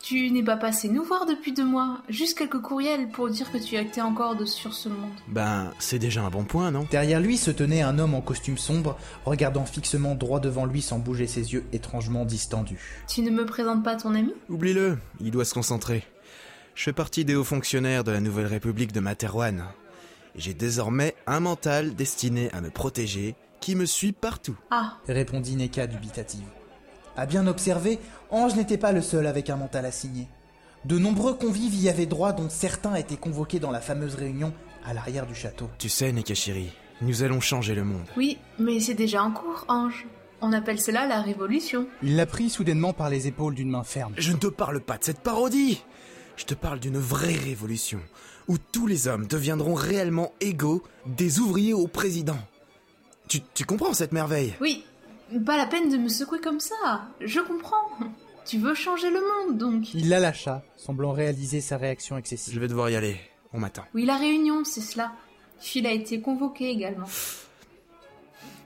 Tu 0.03 0.31
n'es 0.31 0.43
pas 0.43 0.57
passé 0.57 0.89
nous 0.89 1.03
voir 1.03 1.27
depuis 1.27 1.53
deux 1.53 1.65
mois, 1.65 1.99
juste 2.09 2.39
quelques 2.39 2.61
courriels 2.61 3.09
pour 3.09 3.29
dire 3.29 3.51
que 3.53 3.59
tu 3.59 3.77
étais 3.77 4.01
encore 4.01 4.37
de 4.37 4.45
sur 4.45 4.73
ce 4.73 4.89
monde. 4.89 5.11
Ben, 5.27 5.71
c'est 5.79 5.99
déjà 5.99 6.23
un 6.23 6.31
bon 6.31 6.45
point, 6.45 6.71
non? 6.71 6.87
Derrière 6.91 7.21
lui 7.21 7.37
se 7.37 7.51
tenait 7.51 7.83
un 7.83 7.99
homme 7.99 8.15
en 8.15 8.21
costume 8.23 8.57
sombre, 8.57 8.97
regardant 9.27 9.67
fixement 9.67 10.15
droit 10.15 10.41
devant 10.41 10.65
lui 10.67 10.81
sans 10.83 10.99
bouger 10.99 11.27
ses 11.27 11.53
yeux 11.53 11.65
étrangement 11.73 12.25
distendus. 12.25 13.03
Tu 13.07 13.21
ne 13.23 13.31
me 13.31 13.45
présentes 13.45 13.85
pas 13.85 13.97
ton 13.97 14.15
ami? 14.15 14.33
Oublie-le, 14.49 14.99
il 15.21 15.31
doit 15.31 15.45
se 15.45 15.55
concentrer. 15.55 16.05
Je 16.75 16.85
fais 16.85 16.93
partie 16.93 17.25
des 17.25 17.35
hauts 17.35 17.45
fonctionnaires 17.45 18.05
de 18.05 18.13
la 18.13 18.21
Nouvelle 18.21 18.47
République 18.47 18.93
de 18.93 19.01
Materwan. 19.01 19.65
J'ai 20.37 20.55
désormais 20.55 21.17
un 21.27 21.41
mental 21.41 21.95
destiné 21.97 22.51
à 22.53 22.61
me 22.61 22.71
protéger 22.71 23.35
qui 23.61 23.75
me 23.75 23.85
suit 23.85 24.13
partout. 24.13 24.57
Ah, 24.71 24.99
Répondit 25.09 25.57
Neka 25.57 25.89
dubitative. 25.89 26.45
À 27.19 27.27
bien 27.27 27.49
observer, 27.49 27.99
Ange 28.31 28.55
n'était 28.55 28.79
pas 28.79 28.93
le 28.93 29.03
seul 29.03 29.27
avec 29.27 29.51
un 29.51 29.57
mental 29.57 29.85
assigné. 29.85 30.29
De 30.85 31.01
nombreux 31.01 31.35
convives 31.35 31.75
y 31.75 31.89
avaient 31.89 32.07
droit 32.07 32.31
dont 32.33 32.49
certains 32.49 32.95
étaient 32.95 33.17
convoqués 33.17 33.59
dans 33.59 33.73
la 33.73 33.81
fameuse 33.81 34.15
réunion 34.15 34.53
à 34.87 34.95
l'arrière 34.95 35.27
du 35.27 35.35
château. 35.35 35.69
Tu 35.79 35.89
sais, 35.89 36.13
Nekashiri, 36.13 36.71
nous 37.03 37.25
allons 37.25 37.41
changer 37.41 37.75
le 37.75 37.83
monde. 37.83 38.07
oui, 38.17 38.39
mais 38.61 38.79
c'est 38.79 38.95
déjà 38.95 39.21
en 39.25 39.33
cours, 39.33 39.65
Ange. 39.67 40.07
On 40.43 40.53
appelle 40.53 40.81
cela 40.81 41.09
la 41.09 41.21
révolution. 41.21 41.89
Il 42.05 42.15
la 42.15 42.25
prit 42.25 42.49
soudainement 42.51 42.93
par 42.93 43.11
les 43.11 43.27
épaules 43.27 43.57
d'une 43.57 43.71
main 43.71 43.83
ferme. 43.83 44.15
Je 44.17 44.31
ne 44.31 44.37
te 44.39 44.47
parle 44.47 44.81
pas 44.81 44.97
de 44.97 45.03
cette 45.03 45.19
parodie 45.19 45.83
Je 46.37 46.45
te 46.45 46.55
parle 46.55 46.79
d'une 46.79 46.99
vraie 46.99 47.35
révolution, 47.35 47.99
où 48.47 48.59
tous 48.59 48.87
les 48.87 49.09
hommes 49.09 49.27
deviendront 49.27 49.75
réellement 49.75 50.33
égaux, 50.41 50.85
des 51.05 51.41
ouvriers 51.41 51.75
au 51.75 51.89
président. 51.89 52.39
Tu, 53.27 53.41
tu 53.55 53.65
comprends 53.65 53.93
cette 53.93 54.13
merveille? 54.13 54.55
Oui, 54.61 54.85
pas 55.45 55.57
la 55.57 55.67
peine 55.67 55.91
de 55.91 55.97
me 55.97 56.09
secouer 56.09 56.41
comme 56.41 56.61
ça. 56.61 57.09
Je 57.21 57.41
comprends. 57.41 57.77
Tu 58.45 58.59
veux 58.59 58.75
changer 58.75 59.11
le 59.11 59.21
monde, 59.21 59.59
donc. 59.59 59.93
Il 59.95 60.09
la 60.09 60.21
lâcha, 60.21 60.63
semblant 60.77 61.13
réaliser 61.13 61.61
sa 61.61 61.77
réaction 61.77 62.17
excessive. 62.17 62.55
Je 62.55 62.61
vais 62.61 62.69
devoir 62.69 62.89
y 62.89 62.97
aller, 62.97 63.21
on 63.53 63.61
m'attend. 63.61 63.85
Oui, 63.95 64.07
la 64.07 64.17
réunion, 64.17 64.65
c'est 64.65 64.81
cela. 64.81 65.13
Phil 65.61 65.87
a 65.87 65.93
été 65.93 66.21
convoqué 66.21 66.71
également. 66.71 67.07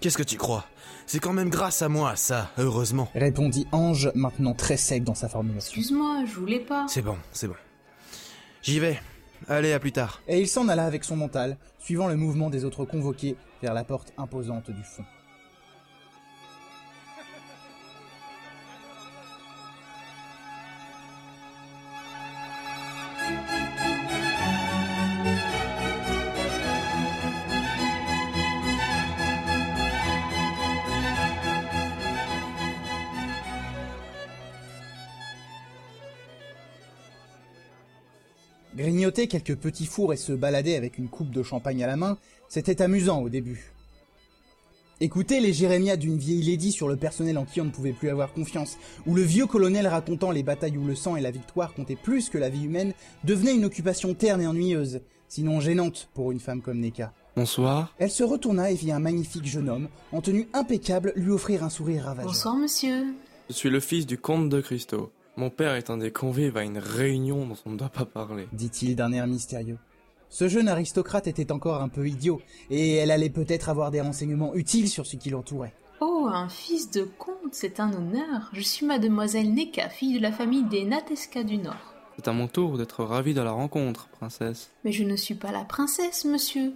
Qu'est-ce 0.00 0.18
que 0.18 0.22
tu 0.22 0.36
crois? 0.36 0.66
C'est 1.06 1.18
quand 1.18 1.32
même 1.32 1.50
grâce 1.50 1.82
à 1.82 1.88
moi, 1.88 2.16
ça, 2.16 2.50
heureusement. 2.58 3.08
Répondit 3.14 3.66
Ange, 3.72 4.10
maintenant 4.14 4.54
très 4.54 4.76
sec 4.76 5.04
dans 5.04 5.14
sa 5.14 5.28
formulation. 5.28 5.72
Excuse-moi, 5.74 6.24
je 6.26 6.34
voulais 6.34 6.60
pas. 6.60 6.86
C'est 6.88 7.02
bon, 7.02 7.18
c'est 7.32 7.48
bon. 7.48 7.56
J'y 8.62 8.78
vais. 8.78 9.00
Allez, 9.48 9.72
à 9.72 9.80
plus 9.80 9.92
tard. 9.92 10.22
Et 10.28 10.40
il 10.40 10.46
s'en 10.46 10.68
alla 10.68 10.84
avec 10.84 11.02
son 11.02 11.16
mental, 11.16 11.56
suivant 11.80 12.06
le 12.06 12.16
mouvement 12.16 12.50
des 12.50 12.64
autres 12.64 12.84
convoqués 12.84 13.36
vers 13.60 13.74
la 13.74 13.82
porte 13.82 14.12
imposante 14.16 14.70
du 14.70 14.84
fond. 14.84 15.04
Grignoter 39.02 39.26
quelques 39.26 39.56
petits 39.56 39.86
fours 39.86 40.12
et 40.12 40.16
se 40.16 40.32
balader 40.32 40.76
avec 40.76 40.96
une 40.96 41.08
coupe 41.08 41.32
de 41.32 41.42
champagne 41.42 41.82
à 41.82 41.88
la 41.88 41.96
main, 41.96 42.18
c'était 42.48 42.80
amusant 42.80 43.20
au 43.20 43.28
début. 43.28 43.72
Écouter 45.00 45.40
les 45.40 45.52
jérémiades 45.52 45.98
d'une 45.98 46.18
vieille 46.18 46.44
lady 46.44 46.70
sur 46.70 46.86
le 46.86 46.94
personnel 46.94 47.36
en 47.36 47.44
qui 47.44 47.60
on 47.60 47.64
ne 47.64 47.70
pouvait 47.70 47.94
plus 47.94 48.10
avoir 48.10 48.32
confiance, 48.32 48.78
ou 49.04 49.16
le 49.16 49.22
vieux 49.22 49.46
colonel 49.46 49.88
racontant 49.88 50.30
les 50.30 50.44
batailles 50.44 50.76
où 50.76 50.86
le 50.86 50.94
sang 50.94 51.16
et 51.16 51.20
la 51.20 51.32
victoire 51.32 51.74
comptaient 51.74 51.96
plus 51.96 52.28
que 52.28 52.38
la 52.38 52.48
vie 52.48 52.62
humaine, 52.62 52.92
devenait 53.24 53.56
une 53.56 53.64
occupation 53.64 54.14
terne 54.14 54.40
et 54.40 54.46
ennuyeuse, 54.46 55.00
sinon 55.28 55.58
gênante 55.58 56.08
pour 56.14 56.30
une 56.30 56.38
femme 56.38 56.62
comme 56.62 56.78
Neka. 56.78 57.12
Bonsoir. 57.34 57.92
Elle 57.98 58.08
se 58.08 58.22
retourna 58.22 58.70
et 58.70 58.76
vit 58.76 58.92
un 58.92 59.00
magnifique 59.00 59.46
jeune 59.46 59.68
homme, 59.68 59.88
en 60.12 60.20
tenue 60.20 60.46
impeccable, 60.52 61.12
lui 61.16 61.32
offrir 61.32 61.64
un 61.64 61.70
sourire 61.70 62.04
ravageur. 62.04 62.30
Bonsoir, 62.30 62.54
monsieur. 62.54 63.06
Je 63.48 63.54
suis 63.54 63.68
le 63.68 63.80
fils 63.80 64.06
du 64.06 64.16
comte 64.16 64.48
de 64.48 64.60
Cristo. 64.60 65.10
Mon 65.36 65.48
père 65.48 65.74
est 65.74 65.88
un 65.88 65.96
des 65.96 66.10
convives 66.12 66.58
à 66.58 66.62
une 66.62 66.78
réunion 66.78 67.46
dont 67.46 67.56
on 67.64 67.70
ne 67.70 67.76
doit 67.78 67.88
pas 67.88 68.04
parler. 68.04 68.46
dit-il 68.52 68.96
d'un 68.96 69.12
air 69.12 69.26
mystérieux. 69.26 69.78
Ce 70.28 70.46
jeune 70.48 70.68
aristocrate 70.68 71.26
était 71.26 71.52
encore 71.52 71.80
un 71.80 71.88
peu 71.88 72.06
idiot, 72.06 72.40
et 72.70 72.96
elle 72.96 73.10
allait 73.10 73.30
peut-être 73.30 73.68
avoir 73.68 73.90
des 73.90 74.00
renseignements 74.00 74.54
utiles 74.54 74.88
sur 74.88 75.06
ce 75.06 75.16
qui 75.16 75.30
l'entourait. 75.30 75.74
Oh, 76.00 76.28
un 76.30 76.48
fils 76.48 76.90
de 76.90 77.04
comte, 77.04 77.52
c'est 77.52 77.80
un 77.80 77.92
honneur. 77.92 78.50
Je 78.52 78.60
suis 78.60 78.84
mademoiselle 78.84 79.54
Neka, 79.54 79.88
fille 79.88 80.14
de 80.14 80.22
la 80.22 80.32
famille 80.32 80.64
des 80.64 80.84
Natesca 80.84 81.44
du 81.44 81.58
Nord. 81.58 81.94
C'est 82.16 82.28
à 82.28 82.32
mon 82.32 82.46
tour 82.48 82.76
d'être 82.76 83.04
ravi 83.04 83.32
de 83.32 83.40
la 83.40 83.52
rencontre, 83.52 84.08
princesse. 84.08 84.70
Mais 84.84 84.92
je 84.92 85.04
ne 85.04 85.16
suis 85.16 85.34
pas 85.34 85.52
la 85.52 85.64
princesse, 85.64 86.24
monsieur. 86.26 86.72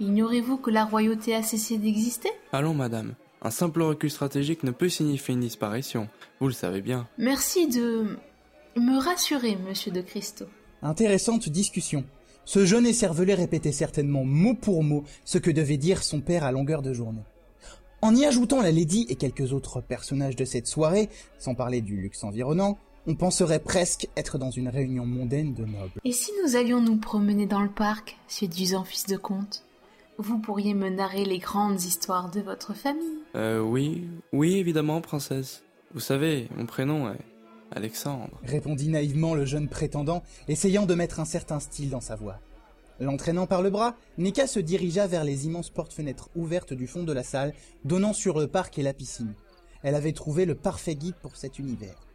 Ignorez-vous 0.00 0.56
que 0.56 0.70
la 0.70 0.84
royauté 0.84 1.34
a 1.34 1.42
cessé 1.42 1.76
d'exister? 1.76 2.30
Allons, 2.52 2.74
madame. 2.74 3.14
Un 3.40 3.50
simple 3.50 3.82
recul 3.82 4.10
stratégique 4.10 4.64
ne 4.64 4.72
peut 4.72 4.88
signifier 4.88 5.34
une 5.34 5.40
disparition. 5.40 6.08
Vous 6.40 6.48
le 6.48 6.52
savez 6.52 6.80
bien. 6.80 7.08
Merci 7.18 7.68
de 7.68 8.16
me 8.76 8.98
rassurer, 8.98 9.56
monsieur 9.56 9.92
de 9.92 10.00
Cristo. 10.00 10.44
Intéressante 10.82 11.48
discussion. 11.48 12.04
Ce 12.44 12.64
jeune 12.64 12.86
écervelé 12.86 13.34
répétait 13.34 13.72
certainement 13.72 14.24
mot 14.24 14.54
pour 14.54 14.82
mot 14.82 15.04
ce 15.24 15.38
que 15.38 15.50
devait 15.50 15.76
dire 15.76 16.02
son 16.02 16.20
père 16.20 16.44
à 16.44 16.52
longueur 16.52 16.82
de 16.82 16.92
journée. 16.92 17.24
En 18.00 18.14
y 18.14 18.24
ajoutant 18.24 18.62
la 18.62 18.70
lady 18.70 19.06
et 19.08 19.16
quelques 19.16 19.52
autres 19.52 19.80
personnages 19.80 20.36
de 20.36 20.44
cette 20.44 20.66
soirée, 20.66 21.08
sans 21.38 21.54
parler 21.54 21.80
du 21.80 21.96
luxe 21.96 22.24
environnant, 22.24 22.78
on 23.06 23.14
penserait 23.14 23.58
presque 23.58 24.08
être 24.16 24.38
dans 24.38 24.50
une 24.50 24.68
réunion 24.68 25.04
mondaine 25.04 25.54
de 25.54 25.64
nobles. 25.64 26.00
Et 26.04 26.12
si 26.12 26.30
nous 26.42 26.56
allions 26.56 26.80
nous 26.80 26.96
promener 26.96 27.46
dans 27.46 27.62
le 27.62 27.70
parc, 27.70 28.16
séduisant 28.28 28.84
fils 28.84 29.06
de 29.06 29.16
comte? 29.16 29.64
Vous 30.20 30.40
pourriez 30.40 30.74
me 30.74 30.88
narrer 30.88 31.24
les 31.24 31.38
grandes 31.38 31.80
histoires 31.80 32.28
de 32.28 32.40
votre 32.40 32.74
famille. 32.74 33.22
Euh, 33.36 33.60
oui, 33.60 34.08
oui, 34.32 34.56
évidemment, 34.56 35.00
princesse. 35.00 35.62
Vous 35.94 36.00
savez, 36.00 36.48
mon 36.56 36.66
prénom 36.66 37.12
est 37.12 37.24
Alexandre. 37.70 38.36
Répondit 38.42 38.88
naïvement 38.88 39.36
le 39.36 39.44
jeune 39.44 39.68
prétendant, 39.68 40.24
essayant 40.48 40.86
de 40.86 40.94
mettre 40.96 41.20
un 41.20 41.24
certain 41.24 41.60
style 41.60 41.90
dans 41.90 42.00
sa 42.00 42.16
voix. 42.16 42.40
L'entraînant 42.98 43.46
par 43.46 43.62
le 43.62 43.70
bras, 43.70 43.94
Nika 44.18 44.48
se 44.48 44.58
dirigea 44.58 45.06
vers 45.06 45.22
les 45.22 45.46
immenses 45.46 45.70
portes-fenêtres 45.70 46.30
ouvertes 46.34 46.72
du 46.72 46.88
fond 46.88 47.04
de 47.04 47.12
la 47.12 47.22
salle, 47.22 47.54
donnant 47.84 48.12
sur 48.12 48.40
le 48.40 48.48
parc 48.48 48.76
et 48.76 48.82
la 48.82 48.94
piscine. 48.94 49.34
Elle 49.84 49.94
avait 49.94 50.12
trouvé 50.12 50.46
le 50.46 50.56
parfait 50.56 50.96
guide 50.96 51.14
pour 51.22 51.36
cet 51.36 51.60
univers. 51.60 52.07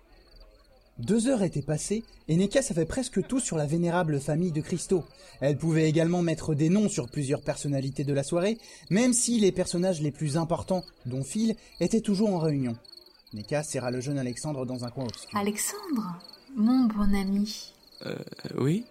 Deux 1.00 1.28
heures 1.28 1.42
étaient 1.42 1.64
passées, 1.64 2.04
et 2.28 2.36
Neka 2.38 2.62
savait 2.62 2.86
presque 2.86 3.26
tout 3.28 3.40
sur 3.40 3.58
la 3.58 3.66
vénérable 3.66 4.20
famille 4.20 4.52
de 4.52 4.62
Christo. 4.62 5.04
Elle 5.42 5.58
pouvait 5.58 5.90
également 5.90 6.22
mettre 6.22 6.54
des 6.54 6.70
noms 6.70 6.88
sur 6.88 7.10
plusieurs 7.10 7.42
personnalités 7.42 8.04
de 8.04 8.14
la 8.14 8.24
soirée, 8.24 8.58
même 8.90 9.12
si 9.14 9.40
les 9.40 9.52
personnages 9.52 10.02
les 10.02 10.12
plus 10.12 10.38
importants, 10.38 10.84
dont 11.06 11.24
Phil, 11.24 11.56
étaient 11.80 12.02
toujours 12.02 12.30
en 12.30 12.38
réunion. 12.38 12.76
Neka 13.34 13.64
serra 13.64 13.90
le 13.90 14.02
jeune 14.02 14.20
Alexandre 14.20 14.66
dans 14.66 14.86
un 14.86 14.90
coin 14.92 15.06
obscur. 15.06 15.36
Alexandre, 15.38 16.20
mon 16.56 16.86
bon 16.86 17.14
ami, 17.16 17.74
Euh, 18.06 18.16
oui? 18.58 18.84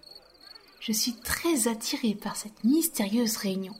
Je 0.81 0.93
suis 0.93 1.13
très 1.13 1.69
attirée 1.69 2.15
par 2.15 2.35
cette 2.35 2.65
mystérieuse 2.65 3.37
réunion. 3.37 3.75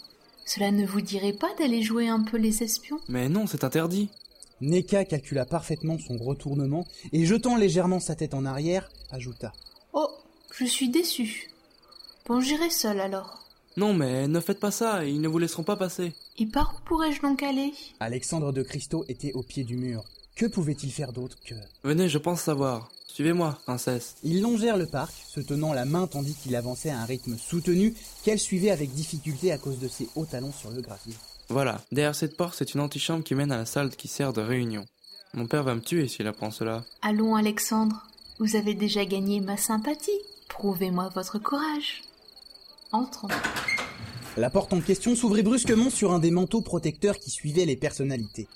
Cela 0.45 0.71
ne 0.71 0.87
vous 0.87 1.01
dirait 1.01 1.33
pas 1.33 1.53
d'aller 1.59 1.83
jouer 1.83 2.09
un 2.09 2.23
peu 2.23 2.37
les 2.37 2.63
espions? 2.63 3.01
Mais 3.09 3.29
non, 3.29 3.47
c'est 3.47 3.65
interdit. 3.65 4.09
Neka 4.63 5.05
calcula 5.05 5.45
parfaitement 5.45 5.99
son 5.99 6.17
retournement 6.17 6.87
et 7.13 7.27
jetant 7.27 7.57
légèrement 7.57 7.99
sa 7.99 8.15
tête 8.15 8.33
en 8.33 8.47
arrière, 8.47 8.91
ajouta. 9.11 9.53
Oh, 9.93 10.09
je 10.55 10.65
suis 10.65 10.89
déçue. 10.89 11.51
Bon, 12.27 12.41
j'irai 12.41 12.71
seule 12.71 13.01
alors. 13.01 13.45
Non, 13.77 13.93
mais 13.93 14.29
ne 14.29 14.39
faites 14.39 14.61
pas 14.61 14.71
ça, 14.71 15.05
ils 15.05 15.21
ne 15.21 15.27
vous 15.27 15.39
laisseront 15.39 15.65
pas 15.65 15.77
passer. 15.77 16.13
Et 16.39 16.47
par 16.47 16.75
où 16.75 16.85
pourrais-je 16.87 17.21
donc 17.21 17.43
aller? 17.43 17.73
Alexandre 17.99 18.53
de 18.53 18.63
Christo 18.63 19.05
était 19.09 19.33
au 19.33 19.43
pied 19.43 19.65
du 19.65 19.77
mur. 19.77 20.05
Que 20.37 20.47
pouvait-il 20.47 20.93
faire 20.93 21.13
d'autre 21.13 21.37
que... 21.45 21.55
Venez, 21.83 22.09
je 22.09 22.19
pense 22.19 22.41
savoir. 22.41 22.89
Suivez-moi, 23.09 23.59
princesse. 23.65 24.15
Ils 24.23 24.41
longèrent 24.41 24.79
le 24.79 24.87
parc, 24.87 25.13
se 25.27 25.41
tenant 25.41 25.73
la 25.73 25.85
main 25.85 26.07
tandis 26.07 26.35
qu'il 26.35 26.55
avançait 26.55 26.91
à 26.91 27.01
un 27.01 27.05
rythme 27.05 27.37
soutenu 27.37 27.95
qu'elle 28.23 28.39
suivait 28.39 28.71
avec 28.71 28.93
difficulté 28.93 29.53
à 29.53 29.59
cause 29.59 29.79
de 29.81 29.89
ses 29.89 30.09
hauts 30.15 30.25
talons 30.25 30.53
sur 30.53 30.71
le 30.71 30.81
gravier. 30.81 31.15
Voilà, 31.53 31.83
derrière 31.93 32.15
cette 32.15 32.35
porte, 32.35 32.55
c'est 32.57 32.73
une 32.73 32.81
antichambre 32.81 33.23
qui 33.23 33.35
mène 33.35 33.53
à 33.53 33.59
la 33.59 33.67
salle 33.67 33.91
qui 33.91 34.09
sert 34.09 34.33
de 34.33 34.41
réunion. 34.41 34.87
Mon 35.35 35.47
père 35.47 35.63
va 35.63 35.75
me 35.75 35.83
tuer 35.83 36.09
s'il 36.09 36.27
apprend 36.27 36.51
cela. 36.51 36.83
Allons, 37.03 37.37
Alexandre. 37.37 38.07
Vous 38.39 38.57
avez 38.57 38.73
déjà 38.73 39.05
gagné 39.05 39.43
ma 39.43 39.59
sympathie. 39.59 40.19
Prouvez-moi 40.49 41.11
votre 41.15 41.39
courage. 41.39 42.05
Entrons. 42.91 43.29
La 44.39 44.49
porte 44.49 44.73
en 44.73 44.81
question 44.81 45.15
s'ouvrit 45.15 45.43
brusquement 45.43 45.91
sur 45.91 46.15
un 46.15 46.21
des 46.21 46.31
manteaux 46.31 46.63
protecteurs 46.63 47.19
qui 47.19 47.31
suivaient 47.31 47.67
les 47.67 47.77
personnalités. 47.77 48.49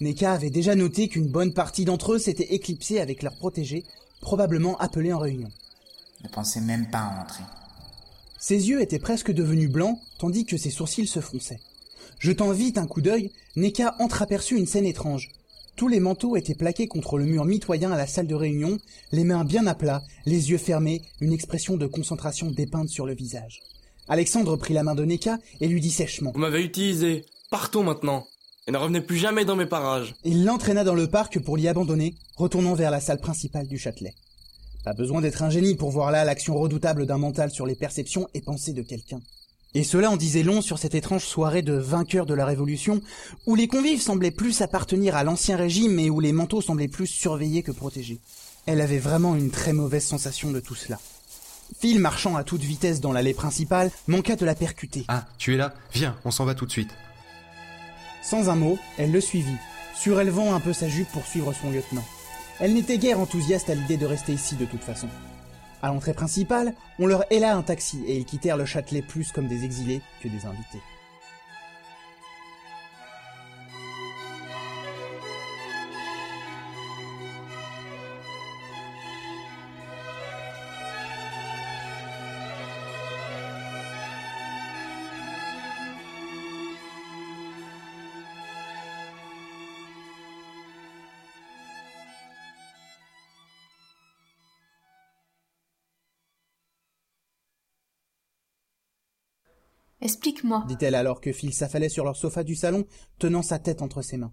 Neka 0.00 0.32
avait 0.32 0.50
déjà 0.50 0.74
noté 0.74 1.06
qu'une 1.06 1.28
bonne 1.28 1.54
partie 1.54 1.84
d'entre 1.84 2.14
eux 2.14 2.18
s'était 2.18 2.52
éclipsée 2.52 2.98
avec 2.98 3.22
leurs 3.22 3.36
protégés, 3.36 3.84
probablement 4.20 4.76
appelés 4.78 5.12
en 5.12 5.20
réunion. 5.20 5.52
Ne 6.24 6.28
pensez 6.28 6.60
même 6.60 6.90
pas 6.90 6.98
à 6.98 7.22
entrer. 7.22 7.44
Ses 8.40 8.70
yeux 8.70 8.82
étaient 8.82 8.98
presque 8.98 9.30
devenus 9.30 9.70
blancs, 9.70 10.00
tandis 10.18 10.44
que 10.44 10.56
ses 10.56 10.70
sourcils 10.70 11.06
se 11.06 11.20
fronçaient. 11.20 11.60
Jetant 12.24 12.52
vite 12.52 12.78
un 12.78 12.86
coup 12.86 13.02
d'œil, 13.02 13.32
Neka 13.54 13.96
entreaperçut 13.98 14.56
une 14.56 14.64
scène 14.64 14.86
étrange. 14.86 15.28
Tous 15.76 15.88
les 15.88 16.00
manteaux 16.00 16.36
étaient 16.36 16.54
plaqués 16.54 16.88
contre 16.88 17.18
le 17.18 17.26
mur 17.26 17.44
mitoyen 17.44 17.92
à 17.92 17.98
la 17.98 18.06
salle 18.06 18.26
de 18.26 18.34
réunion, 18.34 18.78
les 19.12 19.24
mains 19.24 19.44
bien 19.44 19.66
à 19.66 19.74
plat, 19.74 20.02
les 20.24 20.50
yeux 20.50 20.56
fermés, 20.56 21.02
une 21.20 21.34
expression 21.34 21.76
de 21.76 21.86
concentration 21.86 22.50
dépeinte 22.50 22.88
sur 22.88 23.04
le 23.04 23.14
visage. 23.14 23.60
Alexandre 24.08 24.56
prit 24.56 24.72
la 24.72 24.84
main 24.84 24.94
de 24.94 25.04
Neka 25.04 25.38
et 25.60 25.68
lui 25.68 25.82
dit 25.82 25.90
sèchement. 25.90 26.32
Vous 26.32 26.40
m'avez 26.40 26.62
utilisé. 26.62 27.26
Partons 27.50 27.82
maintenant. 27.82 28.26
Et 28.66 28.72
ne 28.72 28.78
revenez 28.78 29.02
plus 29.02 29.18
jamais 29.18 29.44
dans 29.44 29.56
mes 29.56 29.66
parages. 29.66 30.14
Il 30.24 30.46
l'entraîna 30.46 30.82
dans 30.82 30.94
le 30.94 31.08
parc 31.08 31.38
pour 31.40 31.58
l'y 31.58 31.68
abandonner, 31.68 32.14
retournant 32.36 32.72
vers 32.72 32.90
la 32.90 33.00
salle 33.00 33.20
principale 33.20 33.66
du 33.66 33.76
Châtelet. 33.76 34.14
Pas 34.82 34.94
besoin 34.94 35.20
d'être 35.20 35.42
un 35.42 35.50
génie 35.50 35.74
pour 35.74 35.90
voir 35.90 36.10
là 36.10 36.24
l'action 36.24 36.54
redoutable 36.54 37.04
d'un 37.04 37.18
mental 37.18 37.50
sur 37.50 37.66
les 37.66 37.74
perceptions 37.74 38.28
et 38.32 38.40
pensées 38.40 38.72
de 38.72 38.80
quelqu'un. 38.80 39.20
Et 39.76 39.82
cela 39.82 40.08
en 40.10 40.16
disait 40.16 40.44
long 40.44 40.62
sur 40.62 40.78
cette 40.78 40.94
étrange 40.94 41.24
soirée 41.24 41.62
de 41.62 41.72
vainqueurs 41.72 42.26
de 42.26 42.34
la 42.34 42.46
Révolution, 42.46 43.00
où 43.46 43.56
les 43.56 43.66
convives 43.66 44.00
semblaient 44.00 44.30
plus 44.30 44.62
appartenir 44.62 45.16
à 45.16 45.24
l'ancien 45.24 45.56
régime 45.56 45.98
et 45.98 46.10
où 46.10 46.20
les 46.20 46.32
manteaux 46.32 46.62
semblaient 46.62 46.86
plus 46.86 47.08
surveillés 47.08 47.64
que 47.64 47.72
protégés. 47.72 48.20
Elle 48.66 48.80
avait 48.80 48.98
vraiment 48.98 49.34
une 49.34 49.50
très 49.50 49.72
mauvaise 49.72 50.04
sensation 50.04 50.52
de 50.52 50.60
tout 50.60 50.76
cela. 50.76 51.00
Phil, 51.80 51.98
marchant 51.98 52.36
à 52.36 52.44
toute 52.44 52.62
vitesse 52.62 53.00
dans 53.00 53.12
l'allée 53.12 53.34
principale, 53.34 53.90
manqua 54.06 54.36
de 54.36 54.46
la 54.46 54.54
percuter. 54.54 55.04
Ah, 55.08 55.26
tu 55.38 55.54
es 55.54 55.56
là? 55.56 55.74
Viens, 55.92 56.16
on 56.24 56.30
s'en 56.30 56.44
va 56.44 56.54
tout 56.54 56.66
de 56.66 56.70
suite. 56.70 56.90
Sans 58.22 58.48
un 58.48 58.54
mot, 58.54 58.78
elle 58.96 59.10
le 59.10 59.20
suivit, 59.20 59.56
surélevant 59.96 60.54
un 60.54 60.60
peu 60.60 60.72
sa 60.72 60.88
jupe 60.88 61.10
pour 61.12 61.26
suivre 61.26 61.52
son 61.52 61.70
lieutenant. 61.70 62.04
Elle 62.60 62.74
n'était 62.74 62.98
guère 62.98 63.18
enthousiaste 63.18 63.68
à 63.70 63.74
l'idée 63.74 63.96
de 63.96 64.06
rester 64.06 64.32
ici 64.32 64.54
de 64.54 64.66
toute 64.66 64.84
façon. 64.84 65.08
À 65.84 65.88
l'entrée 65.88 66.14
principale, 66.14 66.72
on 66.98 67.06
leur 67.06 67.30
héla 67.30 67.54
un 67.54 67.60
taxi 67.60 68.02
et 68.06 68.16
ils 68.16 68.24
quittèrent 68.24 68.56
le 68.56 68.64
Châtelet 68.64 69.02
plus 69.02 69.32
comme 69.32 69.48
des 69.48 69.66
exilés 69.66 70.00
que 70.22 70.28
des 70.28 70.46
invités. 70.46 70.80
Explique-moi. 100.04 100.64
dit-elle 100.68 100.94
alors 100.94 101.20
que 101.22 101.32
Phil 101.32 101.54
s'affalait 101.54 101.88
sur 101.88 102.04
leur 102.04 102.14
sofa 102.14 102.44
du 102.44 102.54
salon, 102.54 102.84
tenant 103.18 103.42
sa 103.42 103.58
tête 103.58 103.80
entre 103.80 104.02
ses 104.02 104.18
mains. 104.18 104.32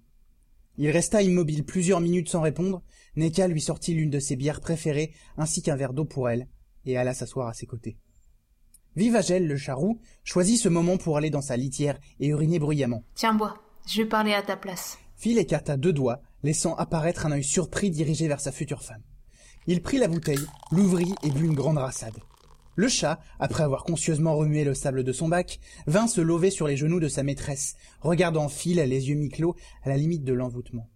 Il 0.77 0.89
resta 0.89 1.21
immobile 1.21 1.63
plusieurs 1.63 2.01
minutes 2.01 2.29
sans 2.29 2.41
répondre. 2.41 2.83
Neka 3.15 3.47
lui 3.47 3.61
sortit 3.61 3.93
l'une 3.93 4.09
de 4.09 4.19
ses 4.19 4.35
bières 4.35 4.59
préférées, 4.59 5.13
ainsi 5.37 5.61
qu'un 5.61 5.77
verre 5.77 5.93
d'eau 5.93 6.05
pour 6.05 6.29
elle, 6.29 6.47
et 6.85 6.97
alla 6.97 7.13
s'asseoir 7.13 7.47
à 7.47 7.53
ses 7.53 7.65
côtés. 7.65 7.97
Vivagel, 8.97 9.47
le 9.47 9.55
charroux, 9.55 10.01
choisit 10.25 10.59
ce 10.59 10.67
moment 10.67 10.97
pour 10.97 11.15
aller 11.15 11.29
dans 11.29 11.41
sa 11.41 11.55
litière 11.55 11.97
et 12.19 12.27
uriner 12.27 12.59
bruyamment. 12.59 13.03
Tiens, 13.15 13.33
bois. 13.33 13.55
Je 13.87 14.01
vais 14.01 14.07
parler 14.07 14.33
à 14.33 14.41
ta 14.41 14.57
place. 14.57 14.97
Phil 15.15 15.37
écarta 15.37 15.77
deux 15.77 15.93
doigts, 15.93 16.21
laissant 16.43 16.75
apparaître 16.75 17.25
un 17.25 17.31
œil 17.31 17.43
surpris 17.43 17.91
dirigé 17.91 18.27
vers 18.27 18.41
sa 18.41 18.51
future 18.51 18.83
femme. 18.83 19.03
Il 19.67 19.81
prit 19.81 19.99
la 19.99 20.09
bouteille, 20.09 20.45
l'ouvrit 20.71 21.13
et 21.23 21.29
but 21.29 21.45
une 21.45 21.55
grande 21.55 21.77
rassade. 21.77 22.19
Le 22.75 22.87
chat, 22.87 23.19
après 23.39 23.63
avoir 23.63 23.83
conscieusement 23.83 24.35
remué 24.35 24.63
le 24.63 24.73
sable 24.73 25.03
de 25.03 25.11
son 25.11 25.27
bac, 25.27 25.59
vint 25.87 26.07
se 26.07 26.21
lever 26.21 26.51
sur 26.51 26.67
les 26.67 26.77
genoux 26.77 26.99
de 26.99 27.09
sa 27.09 27.23
maîtresse, 27.23 27.75
regardant 27.99 28.47
Phil 28.47 28.77
les 28.77 29.09
yeux 29.09 29.15
mi-clos 29.15 29.55
à 29.83 29.89
la 29.89 29.97
limite 29.97 30.23
de 30.23 30.33
l'envoûtement. 30.33 30.87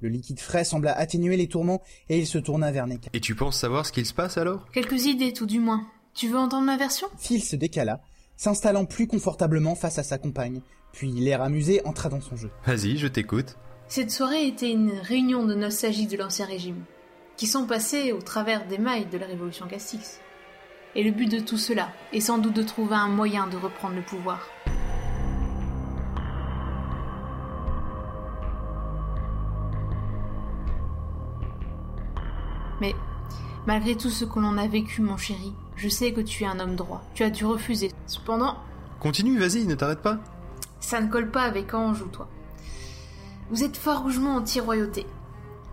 Le 0.00 0.10
liquide 0.10 0.40
frais 0.40 0.64
sembla 0.64 0.92
atténuer 0.92 1.38
les 1.38 1.48
tourments 1.48 1.80
et 2.10 2.18
il 2.18 2.26
se 2.26 2.36
tourna 2.36 2.70
vers 2.70 2.86
Neka. 2.86 3.08
Et 3.14 3.20
tu 3.20 3.34
penses 3.34 3.58
savoir 3.58 3.86
ce 3.86 3.92
qu'il 3.92 4.04
se 4.04 4.12
passe 4.12 4.36
alors? 4.36 4.70
Quelques 4.72 5.06
idées, 5.06 5.32
tout 5.32 5.46
du 5.46 5.60
moins. 5.60 5.86
Tu 6.12 6.28
veux 6.28 6.36
entendre 6.36 6.66
ma 6.66 6.76
version? 6.76 7.08
Phil 7.16 7.42
se 7.42 7.56
décala, 7.56 8.02
s'installant 8.36 8.84
plus 8.84 9.06
confortablement 9.06 9.74
face 9.74 9.98
à 9.98 10.02
sa 10.02 10.18
compagne, 10.18 10.60
puis 10.92 11.10
l'air 11.10 11.40
amusé 11.40 11.80
entra 11.86 12.10
dans 12.10 12.20
son 12.20 12.36
jeu. 12.36 12.50
Vas-y, 12.66 12.98
je 12.98 13.08
t'écoute. 13.08 13.56
Cette 13.88 14.10
soirée 14.10 14.46
était 14.46 14.70
une 14.70 14.90
réunion 14.90 15.44
de 15.46 15.54
nostalgiques 15.54 16.10
de 16.10 16.16
l'Ancien 16.18 16.46
Régime, 16.46 16.84
qui 17.36 17.46
sont 17.46 17.66
passés 17.66 18.12
au 18.12 18.20
travers 18.20 18.66
des 18.68 18.78
mailles 18.78 19.08
de 19.10 19.18
la 19.18 19.26
Révolution 19.26 19.66
Castix. 19.66 20.20
Et 20.96 21.02
le 21.02 21.10
but 21.10 21.30
de 21.30 21.40
tout 21.40 21.56
cela 21.58 21.88
est 22.12 22.20
sans 22.20 22.38
doute 22.38 22.54
de 22.54 22.62
trouver 22.62 22.94
un 22.94 23.08
moyen 23.08 23.46
de 23.48 23.56
reprendre 23.56 23.96
le 23.96 24.02
pouvoir. 24.02 24.40
Mais 32.80 32.94
malgré 33.66 33.96
tout 33.96 34.10
ce 34.10 34.24
que 34.24 34.38
l'on 34.40 34.58
a 34.58 34.66
vécu, 34.66 35.00
mon 35.02 35.16
chéri, 35.16 35.52
je 35.76 35.88
sais 35.88 36.12
que 36.12 36.20
tu 36.20 36.44
es 36.44 36.46
un 36.46 36.60
homme 36.60 36.76
droit. 36.76 37.02
Tu 37.14 37.22
as 37.22 37.30
dû 37.30 37.44
refuser. 37.44 37.90
Cependant, 38.06 38.56
Continue, 39.00 39.38
vas-y, 39.38 39.66
ne 39.66 39.74
t'arrête 39.74 40.00
pas. 40.00 40.18
ça 40.80 41.00
ne 41.00 41.08
colle 41.10 41.30
pas 41.30 41.42
avec 41.42 41.74
Ange 41.74 42.00
ou 42.02 42.06
toi. 42.08 42.28
Vous 43.50 43.62
êtes 43.62 43.76
farouchement 43.76 44.36
anti-royauté. 44.36 45.06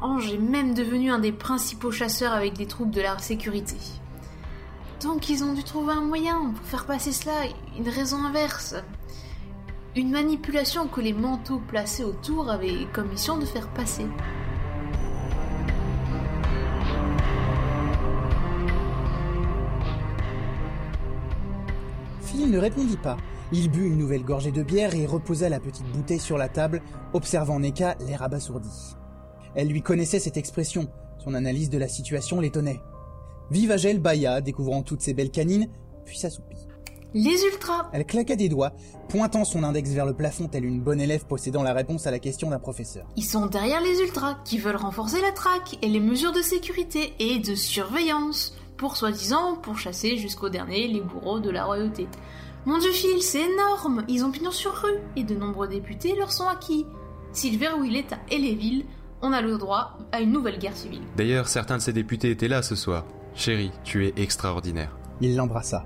Ange 0.01 0.33
est 0.33 0.38
même 0.38 0.74
devenu 0.74 1.11
un 1.11 1.19
des 1.19 1.32
principaux 1.32 1.91
chasseurs 1.91 2.33
avec 2.33 2.53
des 2.53 2.66
troupes 2.66 2.91
de 2.91 3.01
la 3.01 3.17
sécurité. 3.19 3.77
Donc 5.04 5.30
ils 5.30 5.44
ont 5.44 5.54
dû 5.54 5.64
trouver 5.64 5.94
un 5.94 6.02
moyen 6.02 6.52
pour 6.56 6.66
faire 6.66 6.86
passer 6.86 7.12
cela, 7.12 7.34
une 7.78 7.90
raison 7.90 8.18
inverse. 8.18 8.76
Une 9.96 10.12
manipulation 10.12 10.88
que 10.88 11.02
les 11.02 11.14
manteaux 11.14 11.60
placés 11.68 12.04
autour 12.04 12.50
avaient 12.50 12.88
comme 12.94 13.10
mission 13.10 13.38
de 13.38 13.46
faire 13.46 13.68
passer. 13.70 14.06
Phil 22.22 22.52
ne 22.52 22.60
répondit 22.60 22.98
pas. 22.98 23.18
Il 23.52 23.70
but 23.70 23.88
une 23.88 23.98
nouvelle 23.98 24.24
gorgée 24.24 24.52
de 24.52 24.64
bière 24.64 24.96
et 24.96 25.06
reposa 25.06 25.50
la 25.50 25.60
petite 25.60 25.88
bouteille 25.88 26.20
sur 26.20 26.38
la 26.38 26.48
table, 26.48 26.82
observant 27.14 27.60
Neka 27.60 27.96
l'air 28.08 28.22
abasourdi. 28.22 28.96
Elle 29.56 29.68
lui 29.68 29.82
connaissait 29.82 30.20
cette 30.20 30.38
expression, 30.38 30.88
son 31.18 31.34
analyse 31.34 31.70
de 31.70 31.78
la 31.78 31.90
situation 31.90 32.40
l'étonnait. 32.40 32.80
Vivagel 33.52 34.00
bâilla, 34.00 34.40
découvrant 34.40 34.82
toutes 34.82 35.02
ses 35.02 35.14
belles 35.14 35.30
canines, 35.30 35.68
puis 36.06 36.18
s'assoupit. 36.18 36.56
Les 37.14 37.44
ultras 37.44 37.90
Elle 37.92 38.06
claqua 38.06 38.38
des 38.38 38.48
doigts, 38.48 38.72
pointant 39.10 39.44
son 39.44 39.66
index 39.66 39.90
vers 39.90 40.06
le 40.06 40.14
plafond 40.14 40.48
telle 40.48 40.64
une 40.64 40.80
bonne 40.80 41.02
élève 41.02 41.26
possédant 41.26 41.62
la 41.62 41.74
réponse 41.74 42.08
à 42.08 42.12
la 42.12 42.20
question 42.20 42.50
d'un 42.50 42.60
professeur. 42.60 43.06
Ils 43.18 43.26
sont 43.26 43.48
derrière 43.48 43.82
les 43.82 44.00
ultras, 44.00 44.38
qui 44.46 44.58
veulent 44.58 44.78
renforcer 44.78 45.20
la 45.20 45.34
traque 45.34 45.78
et 45.82 45.90
les 45.90 46.00
mesures 46.00 46.32
de 46.32 46.42
sécurité 46.42 47.14
et 47.20 47.40
de 47.40 47.54
surveillance, 47.54 48.56
pour 48.78 48.96
soi-disant 48.96 49.58
pourchasser 49.62 50.16
jusqu'au 50.16 50.48
dernier 50.48 50.88
les 50.88 51.02
bourreaux 51.02 51.42
de 51.42 51.50
la 51.50 51.66
royauté. 51.66 52.08
Mon 52.66 52.78
dieu 52.78 52.92
Phil, 52.92 53.22
c'est 53.22 53.42
énorme 53.52 54.06
Ils 54.08 54.24
ont 54.24 54.32
pignon 54.32 54.52
sur 54.52 54.74
rue, 54.74 55.00
et 55.18 55.26
de 55.26 55.36
nombreux 55.36 55.68
députés 55.68 56.16
leur 56.16 56.32
sont 56.32 56.48
acquis. 56.48 56.86
S'ils 57.34 57.58
verrouillent 57.58 57.92
l'État 57.92 58.20
et 58.30 58.38
les 58.38 58.56
villes, 58.56 58.86
on 59.22 59.34
a 59.34 59.42
le 59.42 59.58
droit 59.58 59.98
à 60.14 60.22
une 60.22 60.32
nouvelle 60.32 60.58
guerre 60.58 60.78
civile. 60.78 61.02
D'ailleurs, 61.18 61.50
certains 61.50 61.76
de 61.76 61.82
ces 61.82 61.92
députés 61.92 62.32
étaient 62.32 62.48
là 62.48 62.62
ce 62.62 62.76
soir. 62.76 63.04
Chérie, 63.34 63.72
tu 63.84 64.06
es 64.06 64.14
extraordinaire. 64.18 64.98
Il 65.22 65.35
l'embrassa. 65.35 65.85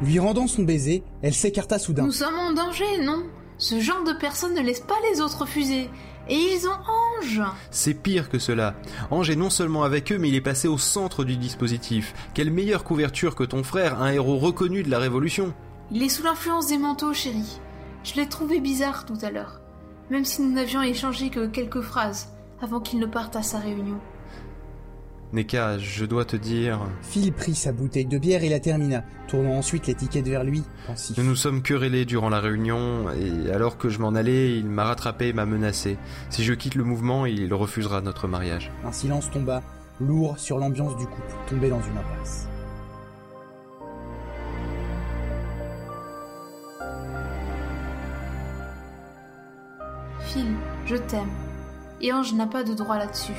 Lui 0.00 0.18
rendant 0.20 0.46
son 0.46 0.62
baiser, 0.62 1.02
elle 1.22 1.34
s'écarta 1.34 1.78
soudain. 1.78 2.04
Nous 2.04 2.12
sommes 2.12 2.38
en 2.38 2.52
danger, 2.52 3.02
non? 3.02 3.24
Ce 3.58 3.80
genre 3.80 4.04
de 4.04 4.12
personnes 4.12 4.54
ne 4.54 4.60
laissent 4.60 4.80
pas 4.80 4.94
les 5.10 5.20
autres 5.20 5.40
refuser. 5.40 5.90
Et 6.28 6.36
ils 6.36 6.68
ont 6.68 6.70
Ange 6.70 7.42
C'est 7.70 7.94
pire 7.94 8.28
que 8.28 8.38
cela. 8.38 8.74
Ange 9.10 9.30
est 9.30 9.36
non 9.36 9.50
seulement 9.50 9.82
avec 9.82 10.12
eux, 10.12 10.18
mais 10.18 10.28
il 10.28 10.36
est 10.36 10.40
passé 10.40 10.68
au 10.68 10.78
centre 10.78 11.24
du 11.24 11.36
dispositif. 11.36 12.14
Quelle 12.34 12.52
meilleure 12.52 12.84
couverture 12.84 13.34
que 13.34 13.44
ton 13.44 13.64
frère, 13.64 14.00
un 14.00 14.12
héros 14.12 14.38
reconnu 14.38 14.84
de 14.84 14.90
la 14.90 14.98
Révolution. 14.98 15.52
Il 15.90 16.02
est 16.02 16.08
sous 16.08 16.22
l'influence 16.22 16.68
des 16.68 16.78
manteaux, 16.78 17.14
chérie. 17.14 17.60
Je 18.04 18.14
l'ai 18.14 18.28
trouvé 18.28 18.60
bizarre 18.60 19.06
tout 19.06 19.18
à 19.22 19.30
l'heure. 19.30 19.60
Même 20.10 20.24
si 20.24 20.42
nous 20.42 20.52
n'avions 20.52 20.82
échangé 20.82 21.30
que 21.30 21.46
quelques 21.46 21.80
phrases 21.80 22.28
avant 22.60 22.80
qu'il 22.80 22.98
ne 22.98 23.06
parte 23.06 23.36
à 23.36 23.42
sa 23.42 23.58
réunion. 23.58 23.98
Neka, 25.32 25.76
je 25.76 26.06
dois 26.06 26.24
te 26.24 26.36
dire... 26.36 26.80
Phil 27.02 27.32
prit 27.34 27.54
sa 27.54 27.70
bouteille 27.70 28.06
de 28.06 28.16
bière 28.16 28.42
et 28.44 28.48
la 28.48 28.60
termina, 28.60 29.04
tournant 29.26 29.56
ensuite 29.56 29.86
l'étiquette 29.86 30.26
vers 30.26 30.42
lui, 30.42 30.64
pensif. 30.86 31.18
Nous 31.18 31.24
nous 31.24 31.36
sommes 31.36 31.60
querellés 31.60 32.06
durant 32.06 32.30
la 32.30 32.40
réunion, 32.40 33.10
et 33.10 33.52
alors 33.52 33.76
que 33.76 33.90
je 33.90 33.98
m'en 33.98 34.14
allais, 34.14 34.56
il 34.56 34.64
m'a 34.64 34.84
rattrapé 34.84 35.28
et 35.28 35.32
m'a 35.34 35.44
menacé. 35.44 35.98
Si 36.30 36.44
je 36.44 36.54
quitte 36.54 36.76
le 36.76 36.84
mouvement, 36.84 37.26
il 37.26 37.52
refusera 37.52 38.00
notre 38.00 38.26
mariage. 38.26 38.72
Un 38.86 38.92
silence 38.92 39.30
tomba, 39.30 39.62
lourd 40.00 40.38
sur 40.38 40.56
l'ambiance 40.56 40.96
du 40.96 41.04
couple, 41.04 41.34
tombé 41.46 41.68
dans 41.68 41.82
une 41.82 41.98
impasse. 41.98 42.48
Phil, 50.20 50.54
je 50.86 50.96
t'aime. 50.96 51.28
Et 52.00 52.12
Ange 52.12 52.32
n'a 52.34 52.46
pas 52.46 52.62
de 52.62 52.74
droit 52.74 52.96
là-dessus. 52.96 53.32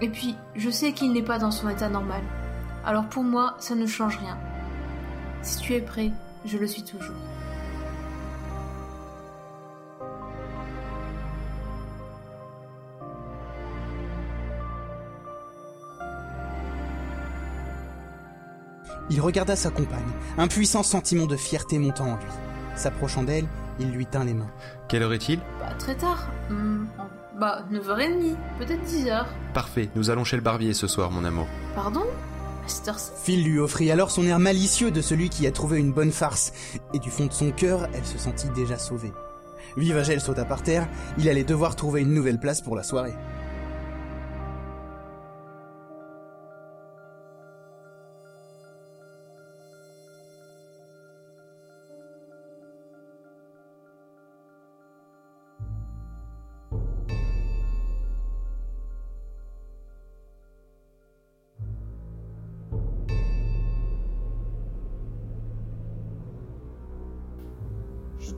Et 0.00 0.08
puis, 0.08 0.36
je 0.54 0.70
sais 0.70 0.92
qu'il 0.92 1.12
n'est 1.12 1.22
pas 1.22 1.38
dans 1.38 1.50
son 1.50 1.68
état 1.68 1.88
normal. 1.88 2.22
Alors 2.84 3.06
pour 3.08 3.24
moi, 3.24 3.56
ça 3.58 3.74
ne 3.74 3.86
change 3.86 4.18
rien. 4.18 4.38
Si 5.42 5.58
tu 5.58 5.74
es 5.74 5.80
prêt, 5.80 6.12
je 6.44 6.56
le 6.58 6.66
suis 6.66 6.84
toujours. 6.84 7.14
Il 19.10 19.20
regarda 19.22 19.56
sa 19.56 19.70
compagne, 19.70 19.98
un 20.36 20.48
puissant 20.48 20.82
sentiment 20.82 21.26
de 21.26 21.36
fierté 21.36 21.78
montant 21.78 22.12
en 22.12 22.16
lui. 22.16 22.26
S'approchant 22.76 23.22
d'elle, 23.22 23.46
il 23.80 23.90
lui 23.90 24.06
tint 24.06 24.24
les 24.24 24.34
mains. 24.34 24.50
Quelle 24.88 25.02
heure 25.02 25.12
est-il? 25.12 25.38
Bah, 25.60 25.74
très 25.78 25.94
tard. 25.94 26.28
Hmm, 26.48 26.86
bah, 27.38 27.62
9h30, 27.70 28.36
peut-être 28.58 28.82
10h. 28.84 29.26
Parfait, 29.52 29.90
nous 29.94 30.10
allons 30.10 30.24
chez 30.24 30.36
le 30.36 30.42
barbier 30.42 30.72
ce 30.72 30.86
soir, 30.86 31.10
mon 31.10 31.24
amour. 31.24 31.46
Pardon? 31.74 32.04
Phil 33.22 33.44
lui 33.44 33.58
offrit 33.58 33.90
alors 33.90 34.10
son 34.10 34.26
air 34.26 34.38
malicieux 34.38 34.90
de 34.90 35.00
celui 35.00 35.30
qui 35.30 35.46
a 35.46 35.52
trouvé 35.52 35.78
une 35.78 35.92
bonne 35.92 36.12
farce, 36.12 36.52
et 36.92 36.98
du 36.98 37.10
fond 37.10 37.26
de 37.26 37.32
son 37.32 37.50
cœur, 37.50 37.88
elle 37.94 38.04
se 38.04 38.18
sentit 38.18 38.50
déjà 38.50 38.76
sauvée. 38.76 39.12
Vivagel 39.76 40.20
sauta 40.20 40.44
par 40.44 40.62
terre, 40.62 40.86
il 41.18 41.28
allait 41.28 41.44
devoir 41.44 41.76
trouver 41.76 42.02
une 42.02 42.12
nouvelle 42.12 42.38
place 42.38 42.60
pour 42.60 42.76
la 42.76 42.82
soirée. 42.82 43.14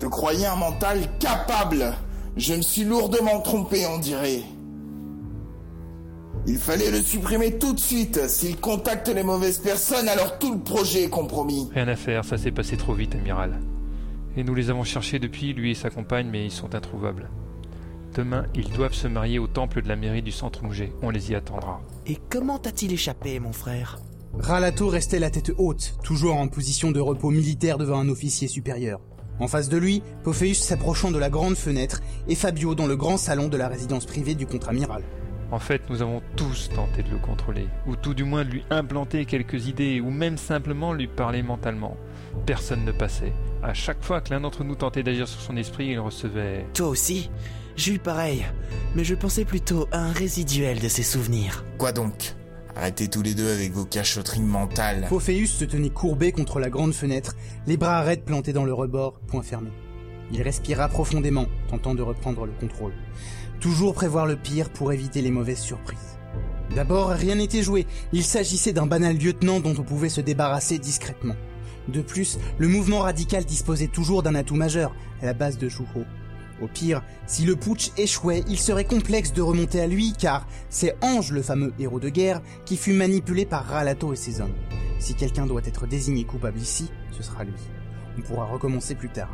Te 0.00 0.06
croyais 0.06 0.46
un 0.46 0.56
mental 0.56 0.98
capable. 1.18 1.94
Je 2.36 2.54
me 2.54 2.62
suis 2.62 2.84
lourdement 2.84 3.40
trompé, 3.40 3.86
on 3.86 3.98
dirait. 3.98 4.42
Il 6.46 6.56
fallait 6.56 6.90
le 6.90 7.02
supprimer 7.02 7.58
tout 7.58 7.74
de 7.74 7.78
suite. 7.78 8.26
S'il 8.28 8.56
contacte 8.56 9.08
les 9.08 9.22
mauvaises 9.22 9.58
personnes, 9.58 10.08
alors 10.08 10.38
tout 10.38 10.54
le 10.54 10.60
projet 10.60 11.04
est 11.04 11.10
compromis. 11.10 11.68
Rien 11.74 11.86
à 11.86 11.96
faire, 11.96 12.24
ça 12.24 12.38
s'est 12.38 12.50
passé 12.50 12.78
trop 12.78 12.94
vite, 12.94 13.14
amiral. 13.14 13.60
Et 14.36 14.42
nous 14.42 14.54
les 14.54 14.70
avons 14.70 14.84
cherchés 14.84 15.18
depuis, 15.18 15.52
lui 15.52 15.72
et 15.72 15.74
sa 15.74 15.90
compagne, 15.90 16.28
mais 16.30 16.46
ils 16.46 16.50
sont 16.50 16.74
introuvables. 16.74 17.28
Demain, 18.14 18.46
ils 18.54 18.70
doivent 18.70 18.94
se 18.94 19.06
marier 19.06 19.38
au 19.38 19.48
temple 19.48 19.82
de 19.82 19.88
la 19.88 19.96
mairie 19.96 20.22
du 20.22 20.32
centre 20.32 20.64
Mouget. 20.64 20.92
On 21.02 21.10
les 21.10 21.30
y 21.30 21.34
attendra. 21.34 21.82
Et 22.06 22.16
comment 22.30 22.58
t'a-t-il 22.58 22.92
échappé, 22.92 23.38
mon 23.38 23.52
frère? 23.52 23.98
Ralato 24.38 24.88
restait 24.88 25.18
la 25.18 25.30
tête 25.30 25.52
haute, 25.58 25.94
toujours 26.04 26.36
en 26.36 26.48
position 26.48 26.92
de 26.92 27.00
repos 27.00 27.30
militaire 27.30 27.78
devant 27.78 27.98
un 27.98 28.08
officier 28.08 28.48
supérieur. 28.48 29.00
En 29.40 29.48
face 29.48 29.70
de 29.70 29.78
lui, 29.78 30.02
Pophéus 30.22 30.58
s'approchant 30.58 31.10
de 31.10 31.18
la 31.18 31.30
grande 31.30 31.56
fenêtre 31.56 32.00
et 32.28 32.34
Fabio 32.34 32.74
dans 32.74 32.86
le 32.86 32.96
grand 32.96 33.16
salon 33.16 33.48
de 33.48 33.56
la 33.56 33.68
résidence 33.68 34.04
privée 34.04 34.34
du 34.34 34.46
contre-amiral. 34.46 35.02
En 35.50 35.58
fait, 35.58 35.82
nous 35.90 36.02
avons 36.02 36.22
tous 36.36 36.68
tenté 36.68 37.02
de 37.02 37.10
le 37.10 37.18
contrôler, 37.18 37.66
ou 37.86 37.96
tout 37.96 38.14
du 38.14 38.22
moins 38.22 38.44
de 38.44 38.50
lui 38.50 38.64
implanter 38.70 39.24
quelques 39.24 39.66
idées, 39.66 40.00
ou 40.00 40.10
même 40.10 40.36
simplement 40.36 40.92
lui 40.92 41.08
parler 41.08 41.42
mentalement. 41.42 41.96
Personne 42.46 42.84
ne 42.84 42.92
passait. 42.92 43.32
À 43.62 43.74
chaque 43.74 44.04
fois 44.04 44.20
que 44.20 44.32
l'un 44.32 44.40
d'entre 44.40 44.62
nous 44.62 44.76
tentait 44.76 45.02
d'agir 45.02 45.26
sur 45.26 45.40
son 45.40 45.56
esprit, 45.56 45.86
il 45.86 45.98
recevait... 45.98 46.66
Toi 46.74 46.88
aussi? 46.88 47.30
J'ai 47.76 47.94
eu 47.94 47.98
pareil, 47.98 48.44
mais 48.94 49.04
je 49.04 49.14
pensais 49.14 49.44
plutôt 49.44 49.88
à 49.90 49.98
un 49.98 50.12
résiduel 50.12 50.78
de 50.78 50.88
ses 50.88 51.02
souvenirs. 51.02 51.64
Quoi 51.78 51.92
donc? 51.92 52.34
Arrêtez 52.80 53.08
tous 53.08 53.20
les 53.20 53.34
deux 53.34 53.52
avec 53.52 53.72
vos 53.72 53.84
cachotteries 53.84 54.40
mentales. 54.40 55.04
Pophéus 55.10 55.50
se 55.50 55.66
tenait 55.66 55.90
courbé 55.90 56.32
contre 56.32 56.58
la 56.58 56.70
grande 56.70 56.94
fenêtre, 56.94 57.36
les 57.66 57.76
bras 57.76 58.00
raides 58.00 58.24
plantés 58.24 58.54
dans 58.54 58.64
le 58.64 58.72
rebord, 58.72 59.20
point 59.26 59.42
fermé. 59.42 59.68
Il 60.32 60.40
respira 60.40 60.88
profondément, 60.88 61.44
tentant 61.68 61.94
de 61.94 62.00
reprendre 62.00 62.46
le 62.46 62.52
contrôle. 62.58 62.94
Toujours 63.60 63.92
prévoir 63.92 64.24
le 64.24 64.36
pire 64.36 64.70
pour 64.70 64.94
éviter 64.94 65.20
les 65.20 65.30
mauvaises 65.30 65.60
surprises. 65.60 66.18
D'abord, 66.74 67.10
rien 67.10 67.34
n'était 67.34 67.62
joué. 67.62 67.86
Il 68.14 68.24
s'agissait 68.24 68.72
d'un 68.72 68.86
banal 68.86 69.18
lieutenant 69.18 69.60
dont 69.60 69.74
on 69.78 69.82
pouvait 69.82 70.08
se 70.08 70.22
débarrasser 70.22 70.78
discrètement. 70.78 71.36
De 71.88 72.00
plus, 72.00 72.38
le 72.56 72.68
mouvement 72.68 73.00
radical 73.00 73.44
disposait 73.44 73.88
toujours 73.88 74.22
d'un 74.22 74.34
atout 74.34 74.56
majeur, 74.56 74.96
la 75.20 75.34
base 75.34 75.58
de. 75.58 75.68
Au 76.60 76.68
pire, 76.68 77.02
si 77.26 77.44
le 77.44 77.56
putsch 77.56 77.90
échouait, 77.96 78.44
il 78.48 78.58
serait 78.58 78.84
complexe 78.84 79.32
de 79.32 79.40
remonter 79.40 79.80
à 79.80 79.86
lui 79.86 80.12
car 80.12 80.46
c'est 80.68 80.96
Ange, 81.02 81.32
le 81.32 81.42
fameux 81.42 81.72
héros 81.78 82.00
de 82.00 82.08
guerre, 82.08 82.42
qui 82.66 82.76
fut 82.76 82.92
manipulé 82.92 83.46
par 83.46 83.64
Ralato 83.64 84.12
et 84.12 84.16
ses 84.16 84.40
hommes. 84.40 84.54
Si 84.98 85.14
quelqu'un 85.14 85.46
doit 85.46 85.62
être 85.64 85.86
désigné 85.86 86.24
coupable 86.24 86.58
ici, 86.58 86.90
ce 87.12 87.22
sera 87.22 87.44
lui. 87.44 87.54
On 88.18 88.20
pourra 88.20 88.44
recommencer 88.44 88.94
plus 88.94 89.08
tard. 89.08 89.30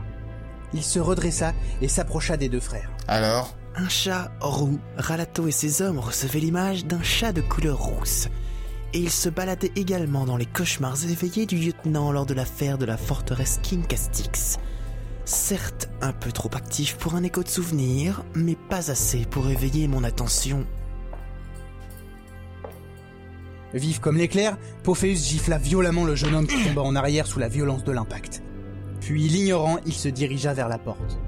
Il 0.72 0.82
se 0.82 0.98
redressa 0.98 1.52
et 1.80 1.88
s'approcha 1.88 2.36
des 2.36 2.48
deux 2.48 2.60
frères. 2.60 2.90
Alors? 3.08 3.56
Un 3.74 3.88
chat 3.88 4.30
roux. 4.40 4.78
Ralato 4.96 5.48
et 5.48 5.52
ses 5.52 5.82
hommes 5.82 5.98
recevaient 5.98 6.40
l'image 6.40 6.86
d'un 6.86 7.02
chat 7.02 7.32
de 7.32 7.40
couleur 7.40 7.78
rousse. 7.78 8.28
Et 8.92 9.00
ils 9.00 9.10
se 9.10 9.28
baladaient 9.28 9.72
également 9.76 10.24
dans 10.24 10.36
les 10.36 10.46
cauchemars 10.46 11.04
éveillés 11.04 11.46
du 11.46 11.56
lieutenant 11.56 12.12
lors 12.12 12.26
de 12.26 12.34
l'affaire 12.34 12.78
de 12.78 12.86
la 12.86 12.96
forteresse 12.96 13.58
King 13.62 13.84
Castix. 13.84 14.58
Certes, 15.26 15.88
un 16.02 16.12
peu 16.12 16.30
trop 16.30 16.50
actif 16.54 16.96
pour 16.98 17.16
un 17.16 17.24
écho 17.24 17.42
de 17.42 17.48
souvenir, 17.48 18.22
mais 18.36 18.54
pas 18.54 18.92
assez 18.92 19.24
pour 19.28 19.48
éveiller 19.48 19.88
mon 19.88 20.04
attention. 20.04 20.64
Vif 23.74 23.98
comme 23.98 24.18
l'éclair, 24.18 24.56
Pophéus 24.84 25.28
gifla 25.28 25.58
violemment 25.58 26.04
le 26.04 26.14
jeune 26.14 26.32
homme 26.32 26.46
qui 26.46 26.62
tomba 26.64 26.82
en 26.82 26.94
arrière 26.94 27.26
sous 27.26 27.40
la 27.40 27.48
violence 27.48 27.82
de 27.82 27.90
l'impact. 27.90 28.40
Puis, 29.00 29.26
l'ignorant, 29.26 29.78
il 29.84 29.94
se 29.94 30.08
dirigea 30.08 30.54
vers 30.54 30.68
la 30.68 30.78
porte. 30.78 31.18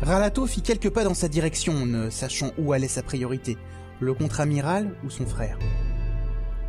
Ralato 0.00 0.46
fit 0.46 0.62
quelques 0.62 0.90
pas 0.90 1.02
dans 1.02 1.14
sa 1.14 1.26
direction, 1.26 1.86
ne 1.86 2.08
sachant 2.08 2.52
où 2.56 2.72
allait 2.72 2.86
sa 2.86 3.02
priorité, 3.02 3.58
le 3.98 4.14
contre-amiral 4.14 4.94
ou 5.04 5.10
son 5.10 5.26
frère. 5.26 5.58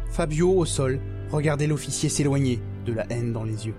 Fabio, 0.10 0.52
au 0.52 0.66
sol, 0.66 1.00
regardait 1.30 1.68
l'officier 1.68 2.10
s'éloigner, 2.10 2.60
de 2.88 2.94
la 2.94 3.06
haine 3.12 3.34
dans 3.34 3.44
les 3.44 3.68
yeux. 3.68 3.76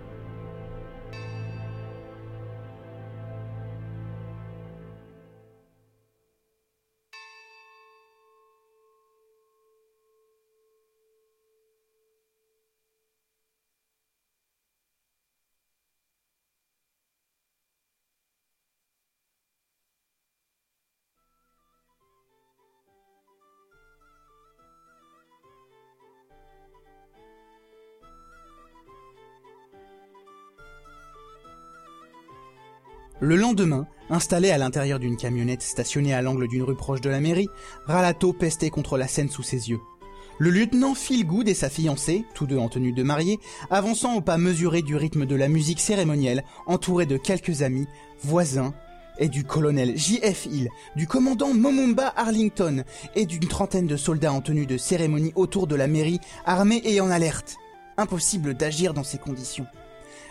Le 33.25 33.37
lendemain, 33.37 33.87
installé 34.11 34.51
à 34.51 34.59
l'intérieur 34.59 34.99
d'une 34.99 35.17
camionnette 35.17 35.63
stationnée 35.63 36.13
à 36.13 36.23
l'angle 36.23 36.49
d'une 36.49 36.65
rue 36.65 36.75
proche 36.75 37.01
de 37.01 37.09
la 37.09 37.21
mairie, 37.21 37.47
Ralato 37.87 38.33
pestait 38.33 38.69
contre 38.69 38.99
la 38.99 39.07
scène 39.07 39.31
sous 39.31 39.45
ses 39.45 39.71
yeux. 39.71 39.79
Le 40.39 40.51
lieutenant 40.51 40.97
Philgood 40.97 41.47
et 41.47 41.55
sa 41.55 41.71
fiancée, 41.71 42.25
tous 42.35 42.47
deux 42.47 42.59
en 42.59 42.69
tenue 42.69 42.93
de 42.93 43.05
mariée, 43.05 43.39
avançant 43.71 44.17
au 44.17 44.23
pas 44.23 44.39
mesuré 44.39 44.83
du 44.83 44.97
rythme 44.97 45.25
de 45.25 45.37
la 45.37 45.47
musique 45.47 45.79
cérémonielle, 45.79 46.43
entourés 46.67 47.07
de 47.07 47.17
quelques 47.17 47.63
amis, 47.63 47.87
voisins, 48.25 48.75
et 49.21 49.29
du 49.29 49.45
colonel 49.45 49.97
J.F. 49.97 50.47
Hill, 50.47 50.69
du 50.97 51.07
commandant 51.07 51.55
Momumba 51.55 52.13
Arlington, 52.17 52.83
et 53.15 53.25
d'une 53.25 53.47
trentaine 53.47 53.87
de 53.87 53.97
soldats 53.97 54.33
en 54.33 54.41
tenue 54.41 54.67
de 54.67 54.77
cérémonie 54.77 55.33
autour 55.37 55.69
de 55.69 55.77
la 55.77 55.87
mairie, 55.87 56.19
armés 56.45 56.83
et 56.85 57.01
en 57.01 57.09
alerte. 57.09 57.55
Impossible 57.97 58.55
d'agir 58.55 58.95
dans 58.95 59.05
ces 59.05 59.19
conditions. 59.19 59.67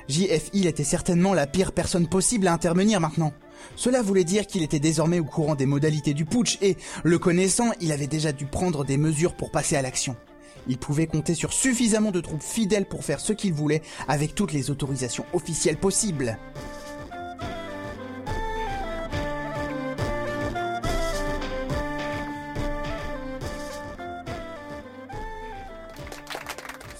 J.F. 0.07 0.49
Était 0.53 0.83
certainement 0.83 1.33
la 1.33 1.47
pire 1.47 1.71
personne 1.71 2.07
possible 2.07 2.47
à 2.47 2.53
intervenir 2.53 2.99
maintenant. 2.99 3.33
Cela 3.75 4.01
voulait 4.01 4.23
dire 4.23 4.47
qu'il 4.47 4.63
était 4.63 4.79
désormais 4.79 5.19
au 5.19 5.25
courant 5.25 5.55
des 5.55 5.65
modalités 5.65 6.13
du 6.13 6.25
putsch 6.25 6.57
et, 6.61 6.77
le 7.03 7.19
connaissant, 7.19 7.71
il 7.79 7.91
avait 7.91 8.07
déjà 8.07 8.31
dû 8.31 8.45
prendre 8.45 8.83
des 8.85 8.97
mesures 8.97 9.35
pour 9.35 9.51
passer 9.51 9.75
à 9.75 9.81
l'action. 9.81 10.15
Il 10.67 10.77
pouvait 10.77 11.07
compter 11.07 11.33
sur 11.33 11.53
suffisamment 11.53 12.11
de 12.11 12.21
troupes 12.21 12.43
fidèles 12.43 12.85
pour 12.85 13.03
faire 13.03 13.19
ce 13.19 13.33
qu'il 13.33 13.53
voulait 13.53 13.81
avec 14.07 14.35
toutes 14.35 14.53
les 14.53 14.69
autorisations 14.69 15.25
officielles 15.33 15.77
possibles. 15.77 16.37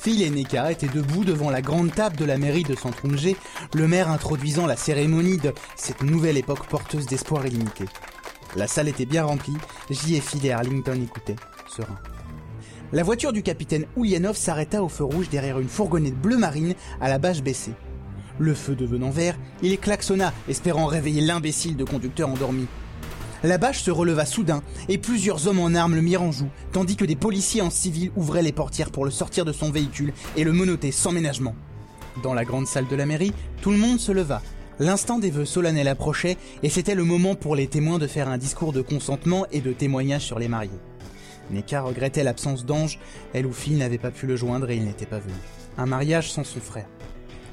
Phil 0.03 0.23
et 0.23 0.31
Neka 0.31 0.71
étaient 0.71 0.87
debout 0.87 1.23
devant 1.23 1.51
la 1.51 1.61
grande 1.61 1.93
table 1.93 2.17
de 2.17 2.25
la 2.25 2.39
mairie 2.39 2.63
de 2.63 2.73
Santrumge, 2.73 3.35
le 3.75 3.87
maire 3.87 4.09
introduisant 4.09 4.65
la 4.65 4.75
cérémonie 4.75 5.37
de 5.37 5.53
cette 5.75 6.01
nouvelle 6.01 6.37
époque 6.37 6.65
porteuse 6.65 7.05
d'espoir 7.05 7.45
illimité. 7.45 7.85
La 8.55 8.65
salle 8.65 8.87
était 8.87 9.05
bien 9.05 9.25
remplie, 9.25 9.53
J 9.91 10.19
et 10.43 10.51
Arlington 10.51 10.99
écoutaient, 11.03 11.35
sereins. 11.67 11.99
La 12.91 13.03
voiture 13.03 13.31
du 13.31 13.43
capitaine 13.43 13.85
Ulyanov 13.95 14.35
s'arrêta 14.35 14.81
au 14.81 14.89
feu 14.89 15.03
rouge 15.03 15.29
derrière 15.29 15.59
une 15.59 15.69
fourgonnette 15.69 16.19
bleu 16.19 16.37
marine 16.37 16.73
à 16.99 17.07
la 17.07 17.19
bâche 17.19 17.43
baissée. 17.43 17.75
Le 18.39 18.55
feu 18.55 18.73
devenant 18.73 19.11
vert, 19.11 19.37
il 19.61 19.77
klaxonna, 19.77 20.33
espérant 20.49 20.87
réveiller 20.87 21.21
l'imbécile 21.21 21.77
de 21.77 21.83
conducteur 21.83 22.27
endormi. 22.27 22.65
La 23.43 23.57
bâche 23.57 23.81
se 23.81 23.89
releva 23.89 24.25
soudain 24.25 24.61
et 24.87 24.99
plusieurs 24.99 25.47
hommes 25.47 25.59
en 25.59 25.73
armes 25.73 25.95
le 25.95 26.01
mirent 26.01 26.21
en 26.21 26.31
joue, 26.31 26.49
tandis 26.71 26.95
que 26.95 27.05
des 27.05 27.15
policiers 27.15 27.63
en 27.63 27.71
civil 27.71 28.11
ouvraient 28.15 28.43
les 28.43 28.51
portières 28.51 28.91
pour 28.91 29.03
le 29.03 29.09
sortir 29.09 29.45
de 29.45 29.51
son 29.51 29.71
véhicule 29.71 30.13
et 30.37 30.43
le 30.43 30.53
menotter 30.53 30.91
sans 30.91 31.11
ménagement. 31.11 31.55
Dans 32.21 32.35
la 32.35 32.45
grande 32.45 32.67
salle 32.67 32.87
de 32.87 32.95
la 32.95 33.07
mairie, 33.07 33.33
tout 33.61 33.71
le 33.71 33.77
monde 33.77 33.99
se 33.99 34.11
leva. 34.11 34.43
L'instant 34.77 35.17
des 35.17 35.31
vœux 35.31 35.45
solennels 35.45 35.87
approchait 35.87 36.37
et 36.61 36.69
c'était 36.69 36.93
le 36.93 37.03
moment 37.03 37.33
pour 37.33 37.55
les 37.55 37.67
témoins 37.67 37.97
de 37.97 38.05
faire 38.05 38.29
un 38.29 38.37
discours 38.37 38.73
de 38.73 38.81
consentement 38.81 39.47
et 39.51 39.61
de 39.61 39.73
témoignage 39.73 40.25
sur 40.25 40.37
les 40.37 40.47
mariés. 40.47 40.69
Neka 41.49 41.81
regrettait 41.81 42.23
l'absence 42.23 42.63
d'Ange, 42.65 42.99
elle 43.33 43.47
ou 43.47 43.53
Phil 43.53 43.77
n'avait 43.77 43.97
pas 43.97 44.11
pu 44.11 44.27
le 44.27 44.35
joindre 44.35 44.69
et 44.69 44.75
il 44.75 44.85
n'était 44.85 45.07
pas 45.07 45.19
venu. 45.19 45.33
Un 45.79 45.87
mariage 45.87 46.31
sans 46.31 46.43
son 46.43 46.59
frère. 46.59 46.87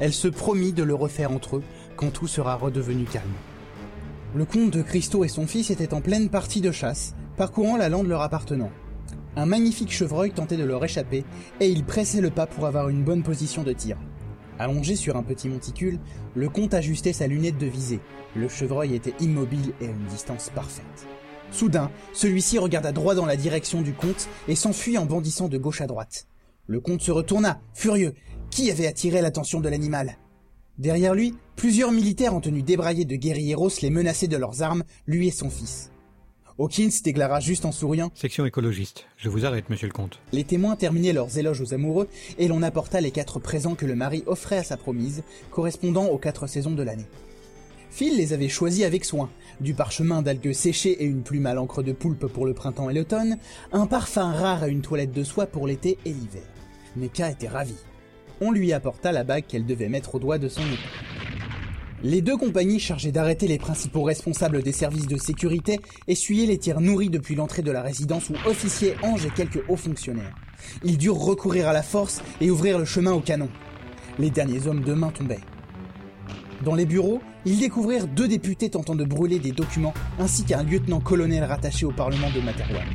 Elle 0.01 0.13
se 0.13 0.29
promit 0.29 0.73
de 0.73 0.83
le 0.83 0.95
refaire 0.95 1.33
entre 1.33 1.57
eux 1.57 1.63
quand 1.97 2.11
tout 2.11 2.29
sera 2.29 2.57
redevenu 2.57 3.05
calme. 3.05 3.25
Le 4.35 4.45
comte 4.45 4.71
de 4.71 4.83
Christo 4.83 5.25
et 5.25 5.29
son 5.29 5.47
fils 5.47 5.71
étaient 5.71 5.95
en 5.95 6.03
pleine 6.03 6.29
partie 6.29 6.61
de 6.61 6.71
chasse, 6.71 7.15
parcourant 7.39 7.79
la 7.79 7.89
lande 7.89 8.09
leur 8.09 8.21
appartenant. 8.21 8.71
Un 9.37 9.47
magnifique 9.47 9.91
chevreuil 9.91 10.33
tentait 10.33 10.59
de 10.59 10.65
leur 10.65 10.85
échapper, 10.85 11.25
et 11.61 11.71
ils 11.71 11.85
pressaient 11.85 12.21
le 12.21 12.29
pas 12.29 12.47
pour 12.47 12.67
avoir 12.67 12.91
une 12.91 13.03
bonne 13.03 13.23
position 13.23 13.63
de 13.63 13.73
tir. 13.73 13.97
Allongé 14.59 14.97
sur 14.97 15.17
un 15.17 15.23
petit 15.23 15.49
monticule, 15.49 15.99
le 16.35 16.51
comte 16.51 16.75
ajustait 16.75 17.15
sa 17.15 17.27
lunette 17.27 17.57
de 17.57 17.67
visée. 17.67 18.01
Le 18.37 18.49
chevreuil 18.49 18.95
était 18.95 19.15
immobile 19.19 19.73
et 19.81 19.87
à 19.87 19.91
une 19.91 20.07
distance 20.07 20.51
parfaite. 20.55 21.07
Soudain, 21.51 21.91
celui-ci 22.13 22.59
regarda 22.59 22.93
droit 22.93 23.15
dans 23.15 23.25
la 23.25 23.37
direction 23.37 23.81
du 23.81 23.95
comte 23.95 24.29
et 24.47 24.57
s'enfuit 24.57 24.99
en 24.99 25.07
bondissant 25.07 25.49
de 25.49 25.57
gauche 25.57 25.81
à 25.81 25.87
droite. 25.87 26.27
Le 26.67 26.81
comte 26.81 27.01
se 27.01 27.11
retourna, 27.11 27.63
furieux. 27.73 28.13
Qui 28.51 28.71
avait 28.71 28.87
attiré 28.87 29.23
l'attention 29.23 29.61
de 29.61 29.71
l'animal? 29.71 30.19
Derrière 30.79 31.15
lui, 31.15 31.35
plusieurs 31.57 31.91
militaires 31.91 32.35
en 32.35 32.41
tenue 32.41 32.63
débraillée 32.63 33.05
de 33.05 33.17
guerrieros 33.17 33.71
les 33.83 33.91
menaçaient 33.91 34.29
de 34.29 34.37
leurs 34.37 34.63
armes, 34.63 34.85
lui 35.09 35.27
et 35.27 35.33
son 35.33 35.51
fils. 35.51 35.91
Hawkins 36.57 36.91
déclara 37.03 37.41
juste 37.41 37.65
en 37.65 37.73
souriant 37.73 38.11
Section 38.15 38.47
écologiste. 38.47 39.07
Je 39.17 39.29
vous 39.29 39.45
arrête, 39.45 39.71
monsieur 39.71 39.89
le 39.89 39.93
comte. 39.93 40.21
Les 40.33 40.45
témoins 40.45 40.77
terminaient 40.77 41.13
leurs 41.13 41.37
éloges 41.37 41.61
aux 41.61 41.75
amoureux 41.75 42.09
et 42.39 42.49
l'on 42.49 42.63
apporta 42.63 43.01
les 43.01 43.11
quatre 43.11 43.41
présents 43.41 43.75
que 43.75 43.87
le 43.87 43.97
mari 43.97 44.23
offrait 44.27 44.59
à 44.59 44.65
sa 44.65 44.77
promise, 44.77 45.23
correspondant 45.51 46.07
aux 46.07 46.19
quatre 46.19 46.47
saisons 46.47 46.75
de 46.75 46.83
l'année. 46.83 47.07
Phil 47.91 48.17
les 48.17 48.33
avait 48.33 48.49
choisis 48.49 48.85
avec 48.85 49.05
soin. 49.05 49.31
Du 49.61 49.75
parchemin 49.75 50.23
d'algues 50.23 50.53
séchées 50.53 51.03
et 51.03 51.07
une 51.07 51.23
plume 51.23 51.47
à 51.47 51.55
l'encre 51.55 51.83
de 51.83 51.93
poulpe 51.93 52.27
pour 52.27 52.47
le 52.47 52.55
printemps 52.55 52.91
et 52.91 52.95
l'automne, 52.95 53.39
un 53.73 53.87
parfum 53.87 54.31
rare 54.31 54.65
et 54.65 54.71
une 54.71 54.83
toilette 54.83 55.13
de 55.13 55.25
soie 55.25 55.47
pour 55.47 55.67
l'été 55.67 55.99
et 56.05 56.11
l'hiver. 56.13 56.43
Neka 56.97 57.31
était 57.31 57.49
ravie. 57.49 57.75
On 58.41 58.53
lui 58.53 58.73
apporta 58.73 59.13
la 59.13 59.25
bague 59.25 59.47
qu'elle 59.47 59.67
devait 59.67 59.89
mettre 59.89 60.15
au 60.15 60.19
doigt 60.19 60.39
de 60.39 60.49
son 60.49 60.63
époux. 60.63 61.29
Les 62.05 62.23
deux 62.23 62.37
compagnies 62.37 62.79
chargées 62.79 63.11
d'arrêter 63.11 63.49
les 63.49 63.59
principaux 63.59 64.05
responsables 64.05 64.63
des 64.63 64.71
services 64.71 65.09
de 65.09 65.17
sécurité 65.17 65.81
essuyaient 66.07 66.47
les 66.47 66.59
tirs 66.59 66.81
nourris 66.81 67.11
depuis 67.11 67.35
l'entrée 67.35 67.63
de 67.63 67.73
la 67.73 67.83
résidence 67.83 68.31
où 68.31 68.35
officiers 68.49 68.95
Ange 69.03 69.27
et 69.27 69.31
quelques 69.31 69.69
hauts 69.69 69.77
fonctionnaires. 69.77 70.37
Ils 70.85 70.97
durent 70.97 71.19
recourir 71.19 71.67
à 71.67 71.73
la 71.73 71.83
force 71.83 72.23
et 72.41 72.51
ouvrir 72.51 72.79
le 72.79 72.85
chemin 72.85 73.13
au 73.13 73.21
canon. 73.21 73.49
Les 74.21 74.31
derniers 74.31 74.69
hommes 74.69 74.85
de 74.85 74.95
main 74.95 75.11
tombaient. 75.11 75.41
Dans 76.65 76.77
les 76.77 76.87
bureaux, 76.87 77.21
ils 77.45 77.59
découvrirent 77.59 78.07
deux 78.07 78.29
députés 78.29 78.71
tentant 78.71 78.95
de 78.95 79.05
brûler 79.05 79.41
des 79.41 79.53
documents 79.53 79.95
ainsi 80.21 80.45
qu'un 80.45 80.63
lieutenant-colonel 80.63 81.43
rattaché 81.43 81.85
au 81.85 81.93
Parlement 81.93 82.31
de 82.31 82.41
Materwan. 82.41 82.87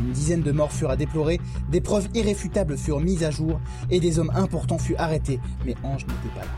Une 0.00 0.12
dizaine 0.12 0.42
de 0.42 0.52
morts 0.52 0.72
furent 0.72 0.90
à 0.90 0.96
déplorer, 0.96 1.40
des 1.70 1.80
preuves 1.80 2.08
irréfutables 2.14 2.76
furent 2.76 3.00
mises 3.00 3.24
à 3.24 3.30
jour 3.30 3.60
et 3.90 4.00
des 4.00 4.18
hommes 4.18 4.32
importants 4.34 4.78
furent 4.78 5.00
arrêtés, 5.00 5.40
mais 5.64 5.74
Ange 5.82 6.06
n'était 6.06 6.34
pas 6.34 6.44
là. 6.44 6.52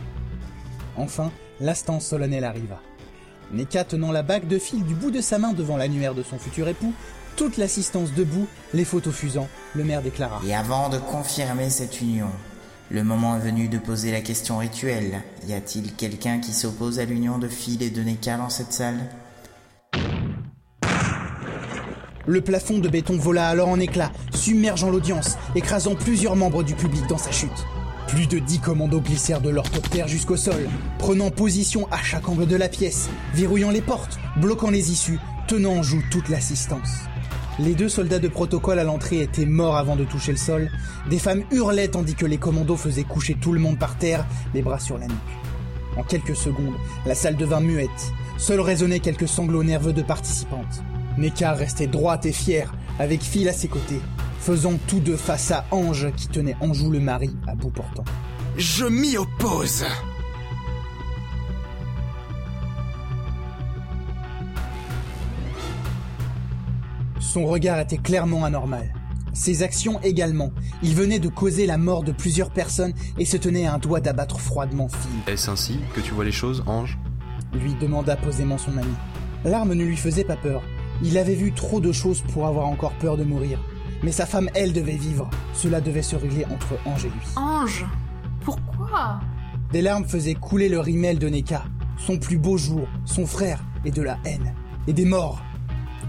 Enfin, 0.97 1.31
l'instant 1.61 2.01
solennel 2.01 2.45
arriva. 2.45 2.81
Neka 3.53 3.85
tenant 3.85 4.13
la 4.13 4.23
bague 4.23 4.47
de 4.47 4.59
fil 4.59 4.85
du 4.85 4.95
bout 4.95 5.11
de 5.11 5.21
sa 5.21 5.39
main 5.39 5.53
devant 5.53 5.77
l'annuaire 5.77 6.15
de 6.15 6.23
son 6.23 6.39
futur 6.39 6.69
époux, 6.69 6.93
toute 7.37 7.57
l'assistance 7.57 8.13
debout, 8.13 8.47
les 8.75 8.85
photos 8.85 9.15
fusant, 9.15 9.49
le 9.75 9.85
maire 9.85 10.03
déclara. 10.03 10.41
Et 10.47 10.55
avant 10.55 10.89
de 10.89 10.99
confirmer 10.99 11.71
cette 11.71 12.01
union, 12.01 12.29
le 12.91 13.05
moment 13.05 13.37
est 13.37 13.41
venu 13.41 13.69
de 13.69 13.79
poser 13.79 14.11
la 14.11 14.21
question 14.21 14.59
rituelle. 14.59 15.23
Y 15.47 15.53
a-t-il 15.53 15.95
quelqu'un 15.95 16.41
qui 16.41 16.53
s'oppose 16.53 16.99
à 16.99 17.05
l'union 17.05 17.39
de 17.39 17.47
Phil 17.47 17.83
et 17.83 17.91
de 17.91 18.03
Neka 18.03 18.37
dans 18.39 18.49
cette 18.49 18.73
salle? 18.73 18.99
Le 22.29 22.43
plafond 22.43 22.79
de 22.79 22.91
béton 22.91 23.17
vola 23.17 23.49
alors 23.49 23.69
en 23.69 23.81
éclats, 23.81 24.13
submergeant 24.35 24.91
l'audience, 24.91 25.39
écrasant 25.55 25.95
plusieurs 25.95 26.37
membres 26.37 26.63
du 26.63 26.75
public 26.75 27.07
dans 27.07 27.17
sa 27.17 27.31
chute. 27.31 27.65
Plus 28.07 28.27
de 28.27 28.39
dix 28.39 28.59
commandos 28.59 29.01
glissèrent 29.01 29.41
de 29.41 29.49
l'orthoptère 29.49 30.09
jusqu'au 30.09 30.37
sol, 30.37 30.69
prenant 30.99 31.31
position 31.31 31.89
à 31.91 31.97
chaque 32.03 32.29
angle 32.29 32.47
de 32.47 32.55
la 32.55 32.69
pièce, 32.69 33.09
verrouillant 33.33 33.71
les 33.71 33.81
portes, 33.81 34.19
bloquant 34.37 34.69
les 34.69 34.93
issues, 34.93 35.19
tenant 35.47 35.77
en 35.77 35.83
joue 35.83 36.03
toute 36.11 36.29
l'assistance. 36.29 36.91
Les 37.59 37.75
deux 37.75 37.89
soldats 37.89 38.19
de 38.19 38.29
protocole 38.29 38.79
à 38.79 38.85
l'entrée 38.85 39.23
étaient 39.23 39.47
morts 39.47 39.79
avant 39.79 39.97
de 39.97 40.05
toucher 40.05 40.33
le 40.33 40.39
sol. 40.39 40.71
Des 41.09 41.19
femmes 41.19 41.45
hurlaient 41.51 41.89
tandis 41.89 42.15
que 42.15 42.27
les 42.27 42.37
commandos 42.37 42.77
faisaient 42.77 43.05
coucher 43.05 43.39
tout 43.41 43.55
le 43.55 43.61
monde 43.61 43.79
par 43.79 43.97
terre, 43.97 44.27
les 44.53 44.61
bras 44.61 44.81
sur 44.81 44.99
la 44.99 45.07
nuque. 45.07 45.17
En 45.97 46.03
quelques 46.03 46.37
secondes, 46.37 46.77
la 47.07 47.15
salle 47.15 47.37
devint 47.37 47.61
muette. 47.61 48.13
Seuls 48.37 48.61
résonnaient 48.61 49.01
quelques 49.01 49.29
sanglots 49.29 49.65
nerveux 49.65 49.95
de 49.95 50.03
participantes. 50.03 50.83
Neka 51.19 51.53
restait 51.53 51.89
droite 51.89 52.27
et 52.27 52.33
fière, 52.33 52.73
avec 53.01 53.23
Phil 53.23 53.49
à 53.49 53.53
ses 53.53 53.67
côtés, 53.67 54.01
faisant 54.39 54.75
tous 54.87 55.01
deux 55.01 55.17
face 55.17 55.51
à 55.51 55.65
Ange 55.73 56.13
qui 56.17 56.29
tenait 56.29 56.55
en 56.61 56.73
joue 56.73 56.93
le 56.93 57.01
mari 57.01 57.37
à 57.49 57.57
bout 57.57 57.71
portant. 57.71 58.05
Je 58.57 58.85
m'y 58.85 59.17
oppose 59.17 59.85
Son 67.19 67.47
regard 67.47 67.81
était 67.81 67.99
clairement 67.99 68.45
anormal. 68.45 68.95
Ses 69.33 69.63
actions 69.65 70.01
également. 70.03 70.53
Il 70.83 70.95
venait 70.95 71.19
de 71.19 71.29
causer 71.29 71.67
la 71.67 71.79
mort 71.79 72.05
de 72.05 72.13
plusieurs 72.13 72.51
personnes 72.51 72.95
et 73.19 73.25
se 73.25 73.37
tenait 73.37 73.67
à 73.67 73.75
un 73.75 73.79
doigt 73.79 74.01
d'abattre 74.01 74.41
froidement 74.41 74.89
Phil. 74.89 75.33
Est-ce 75.33 75.51
ainsi 75.51 75.81
que 75.95 76.01
tu 76.01 76.15
vois 76.15 76.25
les 76.25 76.33
choses, 76.33 76.63
Ange? 76.67 76.97
Lui 77.53 77.75
demanda 77.75 78.17
posément 78.17 78.57
son 78.57 78.77
ami. 78.79 78.95
L'arme 79.45 79.75
ne 79.75 79.85
lui 79.85 79.97
faisait 79.97 80.25
pas 80.25 80.37
peur. 80.37 80.63
Il 81.03 81.17
avait 81.17 81.35
vu 81.35 81.53
trop 81.53 81.81
de 81.81 81.93
choses 81.93 82.23
pour 82.33 82.47
avoir 82.47 82.67
encore 82.67 82.93
peur 82.95 83.17
de 83.17 83.25
mourir. 83.25 83.61
Mais 84.03 84.13
sa 84.13 84.27
femme, 84.27 84.51
elle, 84.55 84.73
devait 84.73 84.97
vivre. 84.97 85.31
Cela 85.55 85.81
devait 85.81 86.03
se 86.03 86.17
régler 86.17 86.45
entre 86.47 86.79
Ange 86.85 87.05
et 87.05 87.09
lui. 87.09 87.27
Ange 87.37 87.87
Pourquoi? 88.45 89.21
Des 89.73 89.83
larmes 89.83 90.07
faisaient 90.07 90.35
couler 90.35 90.69
le 90.69 90.81
rimel 90.81 91.19
de 91.19 91.29
Neka, 91.29 91.65
son 91.99 92.19
plus 92.19 92.39
beau 92.39 92.57
jour, 92.57 92.89
son 93.05 93.27
frère, 93.27 93.63
et 93.85 93.91
de 93.91 94.03
la 94.03 94.19
haine. 94.25 94.55
Et 94.87 94.93
des 94.93 95.05
morts. 95.05 95.43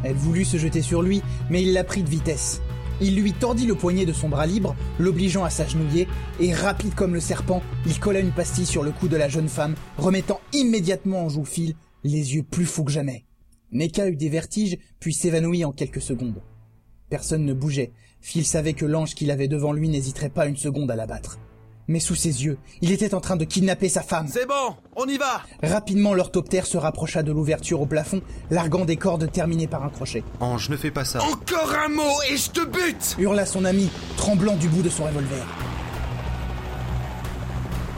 Elle 0.03 0.15
voulut 0.15 0.45
se 0.45 0.57
jeter 0.57 0.81
sur 0.81 1.01
lui, 1.01 1.21
mais 1.49 1.61
il 1.61 1.73
la 1.73 1.83
prit 1.83 2.03
de 2.03 2.09
vitesse. 2.09 2.61
Il 3.01 3.15
lui 3.15 3.33
tordit 3.33 3.65
le 3.65 3.75
poignet 3.75 4.05
de 4.05 4.13
son 4.13 4.29
bras 4.29 4.45
libre, 4.45 4.75
l'obligeant 4.97 5.43
à 5.43 5.49
s'agenouiller, 5.49 6.07
et 6.39 6.53
rapide 6.53 6.95
comme 6.95 7.13
le 7.13 7.19
serpent, 7.19 7.61
il 7.85 7.99
colla 7.99 8.19
une 8.19 8.31
pastille 8.31 8.65
sur 8.65 8.83
le 8.83 8.91
cou 8.91 9.07
de 9.07 9.17
la 9.17 9.29
jeune 9.29 9.49
femme, 9.49 9.75
remettant 9.97 10.41
immédiatement 10.53 11.25
en 11.25 11.29
joue 11.29 11.45
Phil, 11.45 11.75
les 12.03 12.35
yeux 12.35 12.43
plus 12.43 12.65
fous 12.65 12.83
que 12.83 12.91
jamais. 12.91 13.25
Neka 13.71 14.07
eut 14.07 14.15
des 14.15 14.29
vertiges, 14.29 14.77
puis 14.99 15.13
s'évanouit 15.13 15.65
en 15.65 15.71
quelques 15.71 16.01
secondes. 16.01 16.41
Personne 17.09 17.45
ne 17.45 17.53
bougeait. 17.53 17.91
Phil 18.21 18.45
savait 18.45 18.73
que 18.73 18.85
l'ange 18.85 19.15
qu'il 19.15 19.31
avait 19.31 19.47
devant 19.47 19.71
lui 19.71 19.89
n'hésiterait 19.89 20.29
pas 20.29 20.47
une 20.47 20.57
seconde 20.57 20.91
à 20.91 20.95
l'abattre. 20.95 21.39
Mais 21.87 21.99
sous 21.99 22.13
ses 22.13 22.43
yeux, 22.45 22.59
il 22.81 22.91
était 22.91 23.15
en 23.15 23.19
train 23.19 23.35
de 23.35 23.45
kidnapper 23.45 23.89
sa 23.89 24.03
femme. 24.03 24.27
C'est 24.31 24.45
bon, 24.45 24.75
on 24.95 25.07
y 25.07 25.17
va 25.17 25.41
Rapidement, 25.63 26.13
l'orthoptère 26.13 26.67
se 26.67 26.77
rapprocha 26.77 27.23
de 27.23 27.31
l'ouverture 27.31 27.81
au 27.81 27.87
plafond, 27.87 28.21
larguant 28.51 28.85
des 28.85 28.95
cordes 28.95 29.31
terminées 29.31 29.67
par 29.67 29.83
un 29.83 29.89
crochet. 29.89 30.23
Ange, 30.39 30.69
ne 30.69 30.77
fais 30.77 30.91
pas 30.91 31.03
ça. 31.03 31.19
Encore 31.23 31.73
un 31.83 31.89
mot 31.89 32.21
et 32.31 32.37
je 32.37 32.51
te 32.51 32.63
bute 32.63 33.15
Hurla 33.17 33.47
son 33.47 33.65
ami, 33.65 33.89
tremblant 34.17 34.55
du 34.55 34.67
bout 34.67 34.83
de 34.83 34.89
son 34.89 35.05
revolver. 35.05 35.43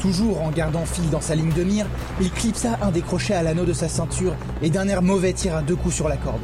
Toujours 0.01 0.41
en 0.41 0.49
gardant 0.49 0.83
Phil 0.83 1.07
dans 1.11 1.21
sa 1.21 1.35
ligne 1.35 1.53
de 1.53 1.63
mire, 1.63 1.85
il 2.19 2.31
clipsa 2.31 2.79
un 2.81 2.89
des 2.89 3.01
crochets 3.01 3.35
à 3.35 3.43
l'anneau 3.43 3.65
de 3.65 3.73
sa 3.73 3.87
ceinture 3.87 4.35
et 4.63 4.71
d'un 4.71 4.87
air 4.87 5.03
mauvais 5.03 5.31
tira 5.31 5.61
deux 5.61 5.75
coups 5.75 5.93
sur 5.93 6.09
la 6.09 6.17
corde. 6.17 6.41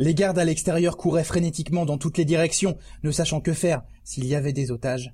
Les 0.00 0.14
gardes 0.14 0.38
à 0.38 0.46
l'extérieur 0.46 0.96
couraient 0.96 1.24
frénétiquement 1.24 1.84
dans 1.84 1.98
toutes 1.98 2.16
les 2.16 2.24
directions, 2.24 2.78
ne 3.02 3.10
sachant 3.10 3.42
que 3.42 3.52
faire 3.52 3.82
s'il 4.02 4.24
y 4.24 4.34
avait 4.34 4.54
des 4.54 4.70
otages. 4.70 5.12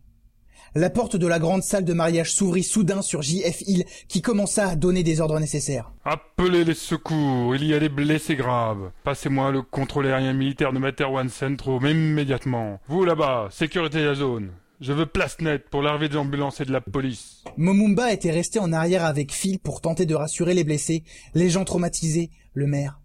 La 0.77 0.91
porte 0.91 1.17
de 1.17 1.27
la 1.27 1.41
grande 1.41 1.65
salle 1.65 1.85
de 1.85 1.93
mariage 1.93 2.33
s'ouvrit 2.33 2.63
soudain 2.63 3.03
sur 3.03 3.21
J.F. 3.21 3.63
Hill, 3.63 3.85
qui 4.07 4.23
commença 4.23 4.69
à 4.69 4.77
donner 4.77 5.03
des 5.03 5.21
ordres 5.21 5.41
nécessaires. 5.41 5.93
Appelez 6.05 6.63
les 6.63 6.75
secours, 6.75 7.57
il 7.57 7.65
y 7.65 7.75
a 7.75 7.81
des 7.81 7.89
blessés 7.89 8.37
graves. 8.37 8.93
Passez-moi 9.03 9.51
le 9.51 9.63
contrôle 9.63 10.07
aérien 10.07 10.35
militaire 10.35 10.73
de 10.73 10.79
Materwan 10.79 11.29
Centro 11.29 11.81
immédiatement. 11.85 12.79
Vous 12.87 13.05
là-bas, 13.05 13.49
sécurité 13.51 14.05
la 14.05 14.15
zone. 14.15 14.53
Je 14.81 14.93
veux 14.93 15.07
place 15.07 15.41
nette 15.41 15.69
pour 15.69 15.83
l'arrivée 15.83 16.11
des 16.11 16.17
ambulances 16.17 16.61
et 16.61 16.65
de 16.65 16.73
la 16.73 16.81
police. 16.81 17.43
Momumba 17.57 18.13
était 18.13 18.31
resté 18.31 18.61
en 18.61 18.73
arrière 18.73 19.05
avec 19.05 19.33
Phil 19.33 19.59
pour 19.59 19.81
tenter 19.81 20.07
de 20.07 20.15
rassurer 20.15 20.55
les 20.55 20.63
blessés, 20.63 21.03
les 21.35 21.51
gens 21.51 21.65
traumatisés, 21.65 22.31
le 22.55 22.69
maire. 22.69 23.01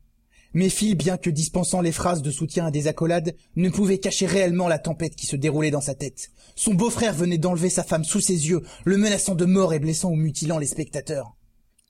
Mais 0.54 0.70
Phil, 0.70 0.96
bien 0.96 1.18
que 1.18 1.30
dispensant 1.30 1.82
les 1.82 1.92
phrases 1.92 2.22
de 2.22 2.32
soutien 2.32 2.66
à 2.66 2.72
des 2.72 2.88
accolades, 2.88 3.36
ne 3.56 3.70
pouvait 3.70 4.00
cacher 4.00 4.26
réellement 4.26 4.68
la 4.68 4.80
tempête 4.80 5.16
qui 5.16 5.26
se 5.26 5.36
déroulait 5.36 5.72
dans 5.72 5.82
sa 5.82 5.96
tête. 5.96 6.30
Son 6.56 6.74
beau-frère 6.74 7.14
venait 7.14 7.38
d'enlever 7.38 7.70
sa 7.70 7.84
femme 7.84 8.04
sous 8.04 8.20
ses 8.20 8.50
yeux, 8.50 8.62
le 8.84 8.98
menaçant 8.98 9.36
de 9.36 9.46
mort 9.46 9.74
et 9.74 9.80
blessant 9.80 10.12
ou 10.12 10.16
mutilant 10.16 10.58
les 10.58 10.66
spectateurs. 10.66 11.36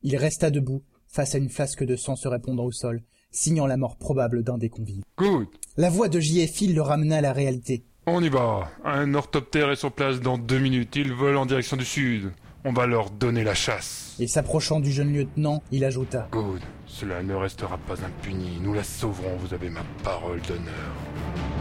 Il 0.04 0.16
resta 0.16 0.52
debout, 0.52 0.84
face 1.08 1.36
à 1.36 1.40
une 1.40 1.50
flasque 1.50 1.84
de 1.84 1.96
sang 1.96 2.16
se 2.16 2.28
répandant 2.28 2.66
au 2.66 2.72
sol, 2.72 3.02
signant 3.32 3.66
la 3.66 3.78
mort 3.78 3.98
probable 3.98 4.44
d'un 4.44 4.58
des 4.58 4.70
convives. 4.70 5.04
Good. 5.18 5.48
La 5.78 5.90
voix 5.90 6.10
de 6.10 6.20
J.F. 6.20 6.52
Phil 6.52 6.76
le 6.76 6.82
ramena 6.82 7.18
à 7.18 7.22
la 7.22 7.34
réalité. 7.34 7.86
On 8.06 8.24
y 8.24 8.30
va. 8.30 8.70
Un 8.84 9.14
orthoptère 9.14 9.72
est 9.72 9.76
sur 9.76 9.92
place 9.92 10.22
dans 10.22 10.38
deux 10.38 10.60
minutes. 10.60 10.96
Ils 10.96 11.14
volent 11.14 11.42
en 11.42 11.46
direction 11.46 11.78
du 11.78 11.86
sud. 11.86 12.32
On 12.64 12.74
va 12.74 12.86
leur 12.86 13.10
donner 13.10 13.44
la 13.44 13.54
chasse. 13.54 14.16
Et 14.20 14.28
s'approchant 14.28 14.80
du 14.80 14.92
jeune 14.92 15.14
lieutenant, 15.14 15.64
il 15.72 15.84
ajouta. 15.84 16.28
Good. 16.32 16.62
Cela 16.94 17.24
ne 17.24 17.34
restera 17.34 17.78
pas 17.78 17.96
impuni. 18.04 18.60
Nous 18.62 18.74
la 18.74 18.84
sauverons, 18.84 19.38
vous 19.38 19.54
avez 19.54 19.70
ma 19.70 19.82
parole 20.04 20.42
d'honneur. 20.42 21.61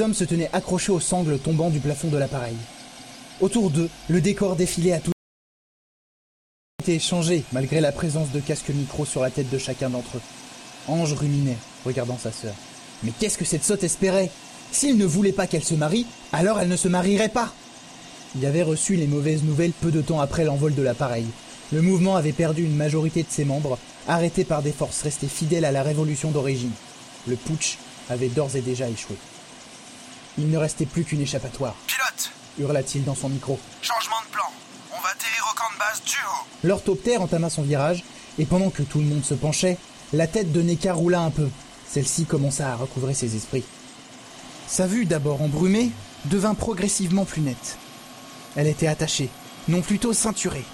Hommes 0.00 0.14
se 0.14 0.24
tenaient 0.24 0.50
accrochés 0.52 0.92
aux 0.92 1.00
sangles 1.00 1.38
tombant 1.38 1.70
du 1.70 1.80
plafond 1.80 2.08
de 2.08 2.16
l'appareil. 2.16 2.56
Autour 3.40 3.70
d'eux, 3.70 3.88
le 4.08 4.20
décor 4.20 4.56
défilait 4.56 4.92
à 4.92 5.00
tout 5.00 5.12
été 6.82 6.98
changé 7.00 7.42
malgré 7.52 7.80
la 7.80 7.90
présence 7.90 8.30
de 8.30 8.38
casques 8.38 8.70
micro 8.70 9.04
sur 9.04 9.20
la 9.20 9.30
tête 9.30 9.50
de 9.50 9.58
chacun 9.58 9.90
d'entre 9.90 10.18
eux. 10.18 10.20
Ange 10.86 11.14
ruminait, 11.14 11.56
regardant 11.84 12.16
sa 12.16 12.30
sœur. 12.30 12.54
Mais 13.02 13.10
qu'est-ce 13.18 13.38
que 13.38 13.44
cette 13.44 13.64
sotte 13.64 13.82
espérait? 13.82 14.30
S'il 14.70 14.96
ne 14.96 15.04
voulait 15.04 15.32
pas 15.32 15.46
qu'elle 15.46 15.64
se 15.64 15.74
marie, 15.74 16.06
alors 16.32 16.60
elle 16.60 16.68
ne 16.68 16.76
se 16.76 16.86
marierait 16.86 17.28
pas 17.28 17.52
Il 18.36 18.46
avait 18.46 18.62
reçu 18.62 18.94
les 18.94 19.08
mauvaises 19.08 19.42
nouvelles 19.42 19.72
peu 19.72 19.90
de 19.90 20.00
temps 20.00 20.20
après 20.20 20.44
l'envol 20.44 20.74
de 20.74 20.82
l'appareil. 20.82 21.26
Le 21.72 21.82
mouvement 21.82 22.14
avait 22.14 22.32
perdu 22.32 22.62
une 22.62 22.76
majorité 22.76 23.24
de 23.24 23.30
ses 23.30 23.44
membres, 23.44 23.78
arrêtés 24.06 24.44
par 24.44 24.62
des 24.62 24.72
forces 24.72 25.02
restées 25.02 25.26
fidèles 25.26 25.64
à 25.64 25.72
la 25.72 25.82
révolution 25.82 26.30
d'origine. 26.30 26.72
Le 27.26 27.34
putsch 27.34 27.78
avait 28.08 28.28
d'ores 28.28 28.54
et 28.54 28.60
déjà 28.60 28.88
échoué. 28.88 29.16
Il 30.38 30.50
ne 30.50 30.58
restait 30.58 30.86
plus 30.86 31.04
qu'une 31.04 31.20
échappatoire. 31.20 31.74
Pilote 31.86 32.30
hurla-t-il 32.58 33.04
dans 33.04 33.14
son 33.14 33.28
micro. 33.28 33.58
Changement 33.82 34.16
de 34.26 34.32
plan. 34.32 34.44
On 34.96 35.00
va 35.00 35.10
atterrir 35.10 35.44
au 35.50 35.54
camp 35.54 35.72
de 35.74 35.78
base 35.78 36.02
du 36.04 36.16
haut. 36.16 36.46
L'orthoptère 36.64 37.22
entama 37.22 37.50
son 37.50 37.62
virage, 37.62 38.04
et 38.38 38.46
pendant 38.46 38.70
que 38.70 38.82
tout 38.82 38.98
le 38.98 39.04
monde 39.04 39.24
se 39.24 39.34
penchait, 39.34 39.78
la 40.12 40.26
tête 40.26 40.52
de 40.52 40.62
Neka 40.62 40.92
roula 40.92 41.20
un 41.20 41.30
peu. 41.30 41.48
Celle-ci 41.88 42.24
commença 42.24 42.70
à 42.70 42.76
recouvrer 42.76 43.14
ses 43.14 43.36
esprits. 43.36 43.64
Sa 44.66 44.86
vue, 44.86 45.04
d'abord 45.04 45.42
embrumée, 45.42 45.90
devint 46.24 46.54
progressivement 46.54 47.24
plus 47.24 47.42
nette. 47.42 47.76
Elle 48.56 48.66
était 48.66 48.86
attachée, 48.86 49.28
non 49.68 49.80
plutôt 49.80 50.12
ceinturée. 50.12 50.64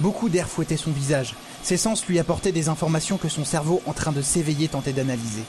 Beaucoup 0.00 0.28
d'air 0.28 0.48
fouettait 0.48 0.76
son 0.76 0.92
visage. 0.92 1.34
Ses 1.62 1.76
sens 1.76 2.06
lui 2.06 2.18
apportaient 2.18 2.52
des 2.52 2.68
informations 2.68 3.18
que 3.18 3.28
son 3.28 3.44
cerveau, 3.44 3.82
en 3.86 3.92
train 3.92 4.12
de 4.12 4.22
s'éveiller, 4.22 4.68
tentait 4.68 4.92
d'analyser. 4.92 5.42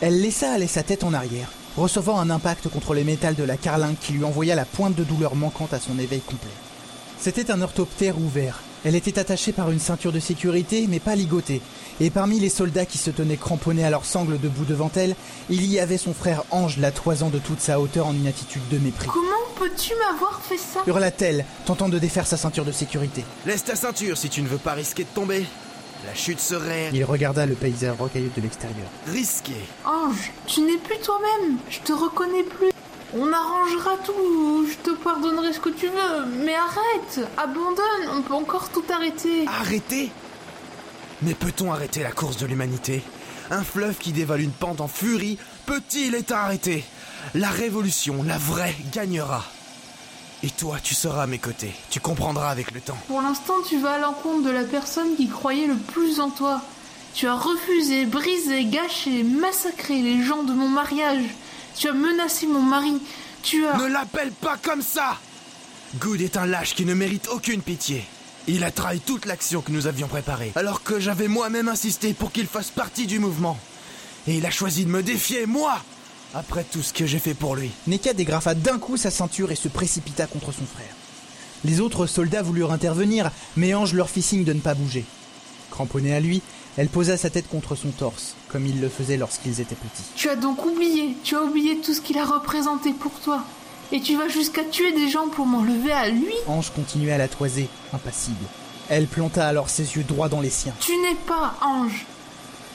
Elle 0.00 0.20
laissa 0.20 0.52
aller 0.52 0.66
sa 0.66 0.82
tête 0.82 1.04
en 1.04 1.14
arrière, 1.14 1.48
recevant 1.76 2.18
un 2.18 2.30
impact 2.30 2.68
contre 2.68 2.94
les 2.94 3.04
métals 3.04 3.34
de 3.34 3.44
la 3.44 3.56
carlingue 3.56 3.96
qui 4.00 4.12
lui 4.12 4.24
envoya 4.24 4.54
la 4.54 4.64
pointe 4.64 4.94
de 4.94 5.04
douleur 5.04 5.34
manquante 5.34 5.72
à 5.72 5.80
son 5.80 5.98
éveil 5.98 6.20
complet. 6.20 6.50
C'était 7.18 7.50
un 7.50 7.62
orthoptère 7.62 8.18
ouvert. 8.18 8.60
Elle 8.84 8.96
était 8.96 9.20
attachée 9.20 9.52
par 9.52 9.70
une 9.70 9.78
ceinture 9.78 10.10
de 10.10 10.18
sécurité, 10.18 10.86
mais 10.88 10.98
pas 10.98 11.14
ligotée. 11.14 11.62
Et 12.00 12.10
parmi 12.10 12.40
les 12.40 12.48
soldats 12.48 12.84
qui 12.84 12.98
se 12.98 13.10
tenaient 13.10 13.36
cramponnés 13.36 13.84
à 13.84 13.90
leurs 13.90 14.04
sangles 14.04 14.40
debout 14.40 14.64
devant 14.64 14.90
elle, 14.96 15.14
il 15.50 15.64
y 15.66 15.78
avait 15.78 15.98
son 15.98 16.14
frère 16.14 16.42
Ange 16.50 16.78
la 16.78 16.90
toisant 16.90 17.30
de 17.30 17.38
toute 17.38 17.60
sa 17.60 17.78
hauteur 17.78 18.08
en 18.08 18.12
une 18.12 18.26
attitude 18.26 18.66
de 18.70 18.78
mépris. 18.78 19.06
Comment 19.06 19.28
peux-tu 19.56 19.92
m'avoir 20.04 20.40
fait 20.42 20.56
ça? 20.56 20.80
Hurla-t-elle, 20.88 21.44
tentant 21.64 21.88
de 21.88 22.00
défaire 22.00 22.26
sa 22.26 22.36
ceinture 22.36 22.64
de 22.64 22.72
sécurité. 22.72 23.24
Laisse 23.46 23.62
ta 23.62 23.76
ceinture 23.76 24.18
si 24.18 24.28
tu 24.28 24.42
ne 24.42 24.48
veux 24.48 24.58
pas 24.58 24.72
risquer 24.72 25.04
de 25.04 25.08
tomber. 25.14 25.46
La 26.06 26.14
chute 26.14 26.40
serait 26.40 26.90
Il 26.92 27.04
regarda 27.04 27.46
le 27.46 27.54
paysage 27.54 27.96
rocailleux 27.98 28.30
de 28.36 28.42
l'extérieur. 28.42 28.86
risquée. 29.06 29.64
Ange, 29.84 30.32
tu 30.46 30.60
n'es 30.62 30.78
plus 30.78 30.98
toi-même. 30.98 31.58
Je 31.70 31.78
te 31.80 31.92
reconnais 31.92 32.42
plus. 32.42 32.70
On 33.14 33.32
arrangera 33.32 33.96
tout. 34.04 34.66
Je 34.68 34.76
te 34.90 34.90
pardonnerai 34.96 35.52
ce 35.52 35.60
que 35.60 35.68
tu 35.68 35.86
veux. 35.86 36.26
Mais 36.44 36.54
arrête. 36.54 37.20
Abandonne. 37.36 38.16
On 38.16 38.22
peut 38.22 38.34
encore 38.34 38.68
tout 38.70 38.84
arrêter. 38.92 39.46
Arrêter? 39.46 40.10
Mais 41.22 41.34
peut-on 41.34 41.72
arrêter 41.72 42.02
la 42.02 42.10
course 42.10 42.36
de 42.38 42.46
l'humanité? 42.46 43.02
Un 43.50 43.62
fleuve 43.62 43.98
qui 43.98 44.12
dévale 44.12 44.40
une 44.40 44.50
pente 44.50 44.80
en 44.80 44.88
furie, 44.88 45.38
peut-il 45.66 46.14
être 46.14 46.32
arrêté? 46.32 46.84
La 47.34 47.50
révolution, 47.50 48.22
la 48.24 48.38
vraie, 48.38 48.74
gagnera. 48.92 49.44
Et 50.44 50.50
toi, 50.50 50.78
tu 50.82 50.94
seras 50.94 51.22
à 51.22 51.26
mes 51.26 51.38
côtés. 51.38 51.72
Tu 51.90 52.00
comprendras 52.00 52.50
avec 52.50 52.72
le 52.72 52.80
temps. 52.80 52.98
Pour 53.06 53.22
l'instant, 53.22 53.54
tu 53.68 53.78
vas 53.78 53.92
à 53.92 53.98
l'encontre 53.98 54.42
de 54.42 54.50
la 54.50 54.64
personne 54.64 55.14
qui 55.16 55.28
croyait 55.28 55.68
le 55.68 55.76
plus 55.76 56.18
en 56.18 56.30
toi. 56.30 56.60
Tu 57.14 57.28
as 57.28 57.34
refusé, 57.34 58.06
brisé, 58.06 58.64
gâché, 58.64 59.22
massacré 59.22 60.02
les 60.02 60.24
gens 60.24 60.42
de 60.42 60.52
mon 60.52 60.68
mariage. 60.68 61.24
Tu 61.76 61.88
as 61.88 61.92
menacé 61.92 62.46
mon 62.46 62.62
mari. 62.62 63.00
Tu 63.42 63.66
as... 63.66 63.76
Ne 63.76 63.86
l'appelle 63.86 64.32
pas 64.32 64.56
comme 64.56 64.82
ça 64.82 65.18
Good 66.00 66.22
est 66.22 66.36
un 66.36 66.46
lâche 66.46 66.74
qui 66.74 66.86
ne 66.86 66.94
mérite 66.94 67.28
aucune 67.28 67.60
pitié. 67.60 68.04
Il 68.48 68.64
a 68.64 68.70
trahi 68.70 68.98
toute 68.98 69.26
l'action 69.26 69.60
que 69.60 69.70
nous 69.70 69.86
avions 69.86 70.08
préparée, 70.08 70.52
alors 70.56 70.82
que 70.82 70.98
j'avais 70.98 71.28
moi-même 71.28 71.68
insisté 71.68 72.14
pour 72.14 72.32
qu'il 72.32 72.46
fasse 72.46 72.70
partie 72.70 73.06
du 73.06 73.18
mouvement. 73.18 73.58
Et 74.26 74.36
il 74.36 74.46
a 74.46 74.50
choisi 74.50 74.84
de 74.84 74.90
me 74.90 75.02
défier, 75.02 75.46
moi 75.46 75.80
Après 76.34 76.64
tout 76.64 76.80
ce 76.80 76.94
que 76.94 77.04
j'ai 77.04 77.18
fait 77.18 77.34
pour 77.34 77.56
lui. 77.56 77.70
Neka 77.86 78.14
dégrafa 78.14 78.54
d'un 78.54 78.78
coup 78.78 78.96
sa 78.96 79.10
ceinture 79.10 79.52
et 79.52 79.56
se 79.56 79.68
précipita 79.68 80.26
contre 80.26 80.52
son 80.52 80.64
frère. 80.64 80.94
Les 81.64 81.80
autres 81.80 82.06
soldats 82.06 82.40
voulurent 82.42 82.72
intervenir, 82.72 83.30
mais 83.56 83.74
Ange 83.74 83.92
leur 83.92 84.08
fit 84.08 84.22
signe 84.22 84.44
de 84.44 84.54
ne 84.54 84.60
pas 84.60 84.74
bouger. 84.74 85.04
Cramponnée 85.70 86.14
à 86.14 86.20
lui, 86.20 86.40
elle 86.78 86.88
posa 86.88 87.18
sa 87.18 87.28
tête 87.28 87.48
contre 87.48 87.76
son 87.76 87.90
torse, 87.90 88.34
comme 88.48 88.66
il 88.66 88.80
le 88.80 88.88
faisait 88.88 89.18
lorsqu'ils 89.18 89.60
étaient 89.60 89.74
petits. 89.74 90.04
Tu 90.16 90.30
as 90.30 90.36
donc 90.36 90.64
oublié. 90.64 91.14
Tu 91.22 91.36
as 91.36 91.42
oublié 91.42 91.78
tout 91.78 91.92
ce 91.92 92.00
qu'il 92.00 92.16
a 92.16 92.24
représenté 92.24 92.92
pour 92.94 93.12
toi. 93.20 93.44
Et 93.92 94.00
tu 94.00 94.16
vas 94.16 94.28
jusqu'à 94.28 94.64
tuer 94.64 94.92
des 94.92 95.10
gens 95.10 95.28
pour 95.28 95.44
m'enlever 95.44 95.92
à 95.92 96.08
lui 96.08 96.34
Ange 96.46 96.72
continuait 96.72 97.12
à 97.12 97.18
la 97.18 97.28
toiser, 97.28 97.68
impassible. 97.92 98.44
Elle 98.88 99.06
planta 99.06 99.46
alors 99.46 99.68
ses 99.68 99.96
yeux 99.96 100.02
droits 100.02 100.30
dans 100.30 100.40
les 100.40 100.50
siens. 100.50 100.74
Tu 100.80 100.96
n'es 100.96 101.14
pas 101.26 101.54
Ange. 101.60 102.06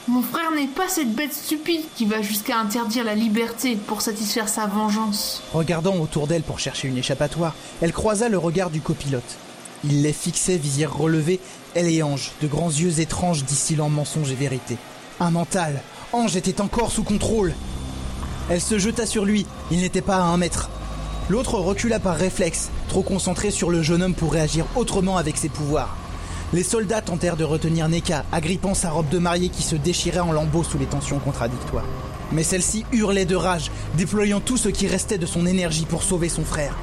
Mon 0.10 0.22
frère 0.22 0.52
n'est 0.56 0.68
pas 0.68 0.88
cette 0.88 1.14
bête 1.14 1.34
stupide 1.34 1.82
qui 1.98 2.06
va 2.06 2.22
jusqu'à 2.22 2.58
interdire 2.58 3.04
la 3.04 3.14
liberté 3.14 3.76
pour 3.76 4.02
satisfaire 4.02 4.48
sa 4.48 4.66
vengeance. 4.66 5.44
Regardant 5.54 5.98
autour 5.98 6.28
d'elle 6.28 6.44
pour 6.44 6.60
chercher 6.60 6.88
une 6.88 6.98
échappatoire, 6.98 7.56
elle 7.82 7.92
croisa 7.92 8.30
le 8.30 8.38
regard 8.38 8.70
du 8.70 8.80
copilote. 8.80 9.38
Il 9.84 10.04
les 10.04 10.14
fixait, 10.14 10.56
visière 10.56 10.96
relevée, 10.96 11.42
elle 11.76 11.90
et 11.90 12.04
Ange, 12.04 12.32
de 12.42 12.48
grands 12.48 12.70
yeux 12.70 13.02
étranges 13.02 13.44
distillant 13.44 13.90
mensonge 13.90 14.32
et 14.32 14.36
vérité. 14.36 14.78
Un 15.20 15.32
mental 15.32 15.82
Ange 16.14 16.38
était 16.38 16.62
encore 16.62 16.92
sous 16.94 17.04
contrôle 17.04 17.54
Elle 18.50 18.62
se 18.62 18.80
jeta 18.80 19.06
sur 19.06 19.26
lui, 19.26 19.46
il 19.72 19.82
n'était 19.82 20.02
pas 20.02 20.20
à 20.20 20.22
un 20.22 20.38
mètre. 20.38 20.70
L'autre 21.28 21.56
recula 21.56 22.00
par 22.00 22.16
réflexe, 22.16 22.70
trop 22.88 23.04
concentré 23.04 23.52
sur 23.52 23.70
le 23.70 23.82
jeune 23.82 24.02
homme 24.02 24.16
pour 24.16 24.32
réagir 24.32 24.68
autrement 24.78 25.18
avec 25.18 25.36
ses 25.36 25.50
pouvoirs. 25.50 25.98
Les 26.54 26.64
soldats 26.64 27.02
tentèrent 27.02 27.36
de 27.36 27.44
retenir 27.44 27.90
Neka, 27.90 28.24
agrippant 28.32 28.74
sa 28.74 28.90
robe 28.90 29.10
de 29.10 29.18
mariée 29.18 29.50
qui 29.50 29.64
se 29.64 29.76
déchirait 29.76 30.22
en 30.22 30.32
lambeaux 30.32 30.64
sous 30.64 30.78
les 30.78 30.86
tensions 30.86 31.20
contradictoires. 31.20 31.84
Mais 32.32 32.44
celle-ci 32.44 32.86
hurlait 32.94 33.26
de 33.26 33.36
rage, 33.36 33.70
déployant 33.98 34.40
tout 34.40 34.56
ce 34.56 34.70
qui 34.70 34.88
restait 34.88 35.18
de 35.18 35.26
son 35.26 35.46
énergie 35.46 35.86
pour 35.86 36.04
sauver 36.04 36.30
son 36.30 36.46
frère. 36.46 36.74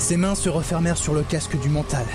Ses 0.00 0.16
mains 0.16 0.34
se 0.34 0.48
refermèrent 0.48 0.96
sur 0.96 1.12
le 1.12 1.22
casque 1.22 1.60
du 1.60 1.68
mental, 1.68 2.06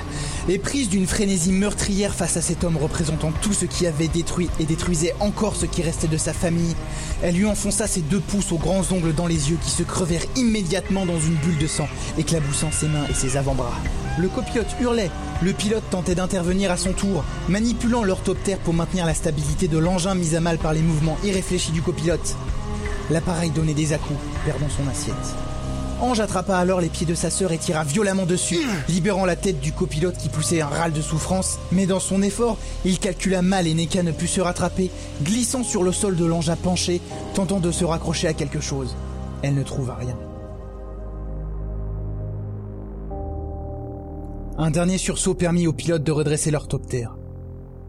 et 0.49 0.57
prise 0.57 0.89
d'une 0.89 1.05
frénésie 1.05 1.51
meurtrière 1.51 2.15
face 2.15 2.35
à 2.35 2.41
cet 2.41 2.63
homme 2.63 2.77
représentant 2.77 3.31
tout 3.41 3.53
ce 3.53 3.65
qui 3.65 3.85
avait 3.85 4.07
détruit 4.07 4.49
et 4.59 4.65
détruisait 4.65 5.13
encore 5.19 5.55
ce 5.55 5.67
qui 5.67 5.83
restait 5.83 6.07
de 6.07 6.17
sa 6.17 6.33
famille, 6.33 6.75
elle 7.21 7.35
lui 7.35 7.45
enfonça 7.45 7.85
ses 7.85 8.01
deux 8.01 8.19
pouces 8.19 8.51
aux 8.51 8.57
grands 8.57 8.91
ongles 8.91 9.13
dans 9.13 9.27
les 9.27 9.51
yeux 9.51 9.57
qui 9.63 9.69
se 9.69 9.83
crevèrent 9.83 10.25
immédiatement 10.35 11.05
dans 11.05 11.19
une 11.19 11.35
bulle 11.35 11.59
de 11.59 11.67
sang, 11.67 11.87
éclaboussant 12.17 12.71
ses 12.71 12.87
mains 12.87 13.05
et 13.07 13.13
ses 13.13 13.37
avant-bras. 13.37 13.79
Le 14.17 14.29
copilote 14.29 14.75
hurlait, 14.81 15.11
le 15.43 15.53
pilote 15.53 15.87
tentait 15.91 16.15
d'intervenir 16.15 16.71
à 16.71 16.77
son 16.77 16.91
tour, 16.91 17.23
manipulant 17.49 18.03
l'orthoptère 18.03 18.57
pour 18.57 18.73
maintenir 18.73 19.05
la 19.05 19.13
stabilité 19.13 19.67
de 19.67 19.77
l'engin 19.77 20.15
mis 20.15 20.35
à 20.35 20.39
mal 20.39 20.57
par 20.57 20.73
les 20.73 20.81
mouvements 20.81 21.19
irréfléchis 21.23 21.71
du 21.71 21.83
copilote. 21.83 22.35
L'appareil 23.11 23.51
donnait 23.51 23.75
des 23.75 23.93
à-coups, 23.93 24.19
perdant 24.43 24.69
son 24.69 24.89
assiette. 24.89 25.54
Ange 26.01 26.19
attrapa 26.19 26.57
alors 26.57 26.81
les 26.81 26.89
pieds 26.89 27.05
de 27.05 27.15
sa 27.15 27.29
sœur 27.29 27.53
et 27.53 27.57
tira 27.57 27.83
violemment 27.83 28.25
dessus, 28.25 28.59
libérant 28.89 29.25
la 29.25 29.37
tête 29.37 29.61
du 29.61 29.71
copilote 29.71 30.17
qui 30.17 30.27
poussait 30.27 30.61
un 30.61 30.67
râle 30.67 30.91
de 30.91 31.01
souffrance, 31.01 31.57
mais 31.71 31.85
dans 31.85 32.01
son 32.01 32.21
effort, 32.21 32.57
il 32.83 32.99
calcula 32.99 33.41
mal 33.41 33.65
et 33.65 33.73
Neka 33.73 34.03
ne 34.03 34.11
put 34.11 34.27
se 34.27 34.41
rattraper, 34.41 34.91
glissant 35.23 35.63
sur 35.63 35.83
le 35.83 35.93
sol 35.93 36.15
de 36.17 36.25
l'engin 36.25 36.57
penché, 36.57 37.01
tentant 37.33 37.59
de 37.59 37.71
se 37.71 37.85
raccrocher 37.85 38.27
à 38.27 38.33
quelque 38.33 38.59
chose. 38.59 38.95
Elle 39.41 39.55
ne 39.55 39.63
trouva 39.63 39.95
rien. 39.95 40.17
Un 44.57 44.71
dernier 44.71 44.97
sursaut 44.97 45.33
permit 45.33 45.67
au 45.67 45.73
pilote 45.73 46.03
de 46.03 46.11
redresser 46.11 46.51
l'orthoptère. 46.51 47.15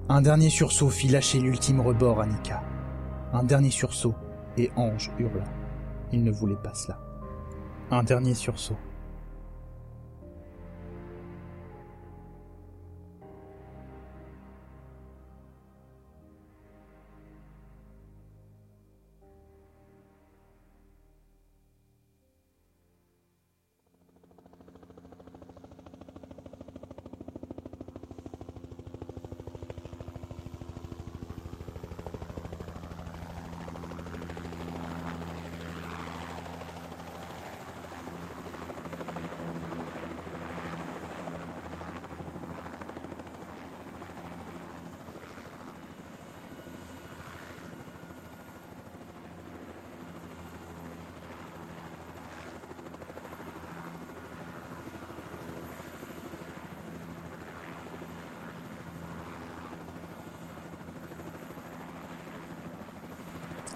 Un 0.08 0.22
dernier 0.22 0.50
sursaut 0.50 0.90
fit 0.90 1.08
lâcher 1.08 1.40
l'ultime 1.40 1.80
rebord 1.80 2.20
à 2.20 2.26
Nika. 2.26 2.62
Un 3.32 3.42
dernier 3.42 3.70
sursaut, 3.70 4.14
et 4.56 4.70
Ange 4.76 5.10
hurla. 5.18 5.44
Il 6.12 6.22
ne 6.22 6.30
voulait 6.30 6.56
pas 6.62 6.74
cela. 6.74 6.98
Un 7.90 8.02
dernier 8.02 8.34
sursaut. 8.34 8.76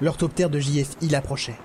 L'orthoptère 0.01 0.51
de 0.51 0.59
JF 0.59 0.97
Hill 1.01 1.15
approchait. 1.15 1.59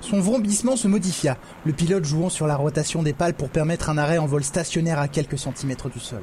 Son 0.00 0.20
vrombissement 0.20 0.76
se 0.76 0.88
modifia, 0.88 1.36
le 1.64 1.72
pilote 1.72 2.04
jouant 2.04 2.30
sur 2.30 2.46
la 2.46 2.56
rotation 2.56 3.02
des 3.02 3.12
pales 3.12 3.34
pour 3.34 3.50
permettre 3.50 3.90
un 3.90 3.98
arrêt 3.98 4.18
en 4.18 4.26
vol 4.26 4.44
stationnaire 4.44 4.98
à 4.98 5.08
quelques 5.08 5.38
centimètres 5.38 5.90
du 5.90 6.00
sol. 6.00 6.22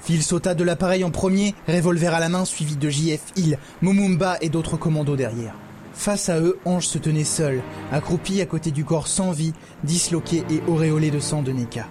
Phil 0.00 0.22
sauta 0.22 0.54
de 0.54 0.64
l'appareil 0.64 1.04
en 1.04 1.10
premier, 1.10 1.54
revolver 1.68 2.14
à 2.14 2.20
la 2.20 2.28
main, 2.28 2.44
suivi 2.44 2.76
de 2.76 2.88
JF 2.88 3.20
Hill, 3.36 3.58
Momumba 3.82 4.36
et 4.40 4.48
d'autres 4.48 4.76
commandos 4.76 5.16
derrière. 5.16 5.54
Face 5.92 6.28
à 6.28 6.40
eux, 6.40 6.58
Ange 6.64 6.86
se 6.86 6.98
tenait 6.98 7.24
seul, 7.24 7.60
accroupi 7.92 8.40
à 8.40 8.46
côté 8.46 8.70
du 8.70 8.84
corps 8.84 9.08
sans 9.08 9.32
vie, 9.32 9.52
disloqué 9.84 10.44
et 10.50 10.62
auréolé 10.68 11.10
de 11.10 11.20
sang 11.20 11.42
de 11.42 11.52
Neka. 11.52 11.86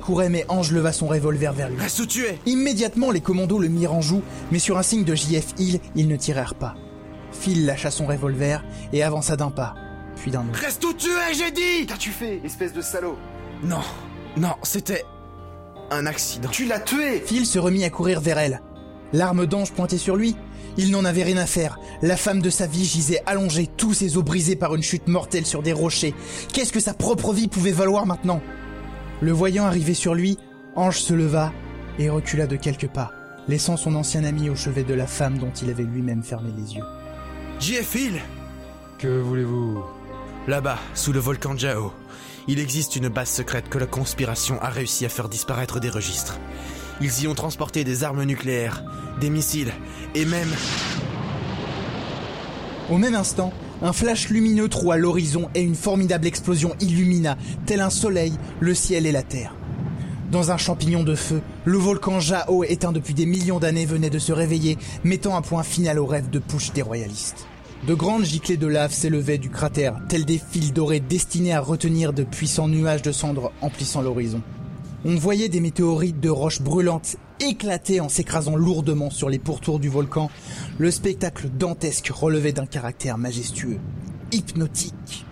Accourait 0.00 0.30
mais 0.30 0.46
Ange 0.48 0.72
leva 0.72 0.92
son 0.92 1.06
revolver 1.06 1.52
vers 1.52 1.68
lui. 1.68 1.78
Reste 1.78 2.00
où 2.00 2.06
tu 2.06 2.24
es 2.24 2.38
Immédiatement, 2.46 3.10
les 3.10 3.20
commandos 3.20 3.58
le 3.58 3.68
mirent 3.68 3.92
en 3.92 4.00
joue, 4.00 4.22
mais 4.50 4.58
sur 4.58 4.78
un 4.78 4.82
signe 4.82 5.04
de 5.04 5.14
JF 5.14 5.48
Hill, 5.58 5.78
ils 5.94 6.08
ne 6.08 6.16
tirèrent 6.16 6.54
pas. 6.54 6.74
Phil 7.32 7.66
lâcha 7.66 7.90
son 7.90 8.06
revolver 8.06 8.64
et 8.94 9.02
avança 9.02 9.36
d'un 9.36 9.50
pas, 9.50 9.74
puis 10.16 10.30
d'un 10.30 10.48
autre. 10.48 10.58
Reste 10.58 10.82
où 10.86 10.94
tu 10.94 11.08
es, 11.08 11.34
j'ai 11.34 11.50
dit 11.50 11.86
Qu'as-tu 11.86 12.10
fait, 12.10 12.40
espèce 12.44 12.72
de 12.72 12.80
salaud? 12.80 13.16
Non, 13.62 13.82
non, 14.38 14.54
c'était 14.62 15.04
un 15.90 16.06
accident. 16.06 16.48
Tu 16.50 16.64
l'as 16.64 16.80
tué 16.80 17.20
Phil 17.20 17.44
se 17.44 17.58
remit 17.58 17.84
à 17.84 17.90
courir 17.90 18.22
vers 18.22 18.38
elle. 18.38 18.62
L'arme 19.12 19.44
d'Ange 19.44 19.72
pointait 19.72 19.98
sur 19.98 20.16
lui. 20.16 20.34
Il 20.78 20.92
n'en 20.92 21.04
avait 21.04 21.24
rien 21.24 21.36
à 21.36 21.46
faire. 21.46 21.78
La 22.00 22.16
femme 22.16 22.40
de 22.40 22.48
sa 22.48 22.66
vie 22.66 22.86
gisait 22.86 23.22
allongée, 23.26 23.68
tous 23.76 23.92
ses 23.92 24.16
os 24.16 24.24
brisés 24.24 24.56
par 24.56 24.74
une 24.74 24.82
chute 24.82 25.08
mortelle 25.08 25.44
sur 25.44 25.62
des 25.62 25.74
rochers. 25.74 26.14
Qu'est-ce 26.54 26.72
que 26.72 26.80
sa 26.80 26.94
propre 26.94 27.34
vie 27.34 27.48
pouvait 27.48 27.72
valoir 27.72 28.06
maintenant? 28.06 28.40
Le 29.22 29.32
voyant 29.32 29.66
arriver 29.66 29.94
sur 29.94 30.14
lui, 30.14 30.38
Ange 30.76 31.00
se 31.00 31.12
leva 31.12 31.52
et 31.98 32.08
recula 32.08 32.46
de 32.46 32.56
quelques 32.56 32.88
pas, 32.88 33.12
laissant 33.48 33.76
son 33.76 33.94
ancien 33.94 34.24
ami 34.24 34.48
au 34.48 34.56
chevet 34.56 34.82
de 34.82 34.94
la 34.94 35.06
femme 35.06 35.36
dont 35.36 35.52
il 35.62 35.68
avait 35.68 35.82
lui-même 35.82 36.22
fermé 36.22 36.50
les 36.56 36.76
yeux. 36.76 36.84
JF 37.60 37.94
Hill 37.94 38.20
Que 38.98 39.20
voulez-vous? 39.20 39.84
Là-bas, 40.48 40.78
sous 40.94 41.12
le 41.12 41.18
volcan 41.18 41.54
Jao, 41.54 41.92
il 42.48 42.58
existe 42.58 42.96
une 42.96 43.08
base 43.08 43.28
secrète 43.28 43.68
que 43.68 43.76
la 43.76 43.86
conspiration 43.86 44.58
a 44.62 44.70
réussi 44.70 45.04
à 45.04 45.10
faire 45.10 45.28
disparaître 45.28 45.80
des 45.80 45.90
registres. 45.90 46.38
Ils 47.02 47.22
y 47.22 47.28
ont 47.28 47.34
transporté 47.34 47.84
des 47.84 48.04
armes 48.04 48.24
nucléaires, 48.24 48.82
des 49.20 49.28
missiles, 49.28 49.72
et 50.14 50.24
même... 50.24 50.48
Au 52.88 52.96
même 52.96 53.14
instant, 53.14 53.52
un 53.82 53.92
flash 53.92 54.28
lumineux 54.28 54.68
troua 54.68 54.96
l'horizon 54.96 55.48
et 55.54 55.62
une 55.62 55.74
formidable 55.74 56.26
explosion 56.26 56.74
illumina, 56.80 57.36
tel 57.66 57.80
un 57.80 57.90
soleil, 57.90 58.32
le 58.60 58.74
ciel 58.74 59.06
et 59.06 59.12
la 59.12 59.22
terre. 59.22 59.54
Dans 60.30 60.52
un 60.52 60.56
champignon 60.56 61.02
de 61.02 61.14
feu, 61.14 61.40
le 61.64 61.78
volcan 61.78 62.20
Jao, 62.20 62.62
éteint 62.62 62.92
depuis 62.92 63.14
des 63.14 63.26
millions 63.26 63.58
d'années, 63.58 63.86
venait 63.86 64.10
de 64.10 64.18
se 64.18 64.32
réveiller, 64.32 64.78
mettant 65.02 65.36
un 65.36 65.42
point 65.42 65.64
final 65.64 65.98
au 65.98 66.06
rêve 66.06 66.30
de 66.30 66.38
push 66.38 66.72
des 66.72 66.82
royalistes. 66.82 67.46
De 67.86 67.94
grandes 67.94 68.24
giclées 68.24 68.58
de 68.58 68.66
lave 68.66 68.92
s'élevaient 68.92 69.38
du 69.38 69.50
cratère, 69.50 69.98
tels 70.08 70.26
des 70.26 70.38
fils 70.38 70.72
dorés 70.72 71.00
destinés 71.00 71.54
à 71.54 71.60
retenir 71.60 72.12
de 72.12 72.22
puissants 72.22 72.68
nuages 72.68 73.02
de 73.02 73.10
cendres 73.10 73.52
emplissant 73.62 74.02
l'horizon. 74.02 74.42
On 75.04 75.16
voyait 75.16 75.48
des 75.48 75.60
météorites 75.60 76.20
de 76.20 76.28
roches 76.28 76.60
brûlantes 76.60 77.16
éclater 77.40 78.00
en 78.00 78.08
s'écrasant 78.08 78.56
lourdement 78.56 79.10
sur 79.10 79.28
les 79.28 79.38
pourtours 79.38 79.78
du 79.80 79.88
volcan. 79.88 80.30
Le 80.78 80.90
spectacle 80.90 81.48
dantesque 81.48 82.08
relevait 82.08 82.52
d'un 82.52 82.66
caractère 82.66 83.18
majestueux, 83.18 83.78
hypnotique. 84.32 85.26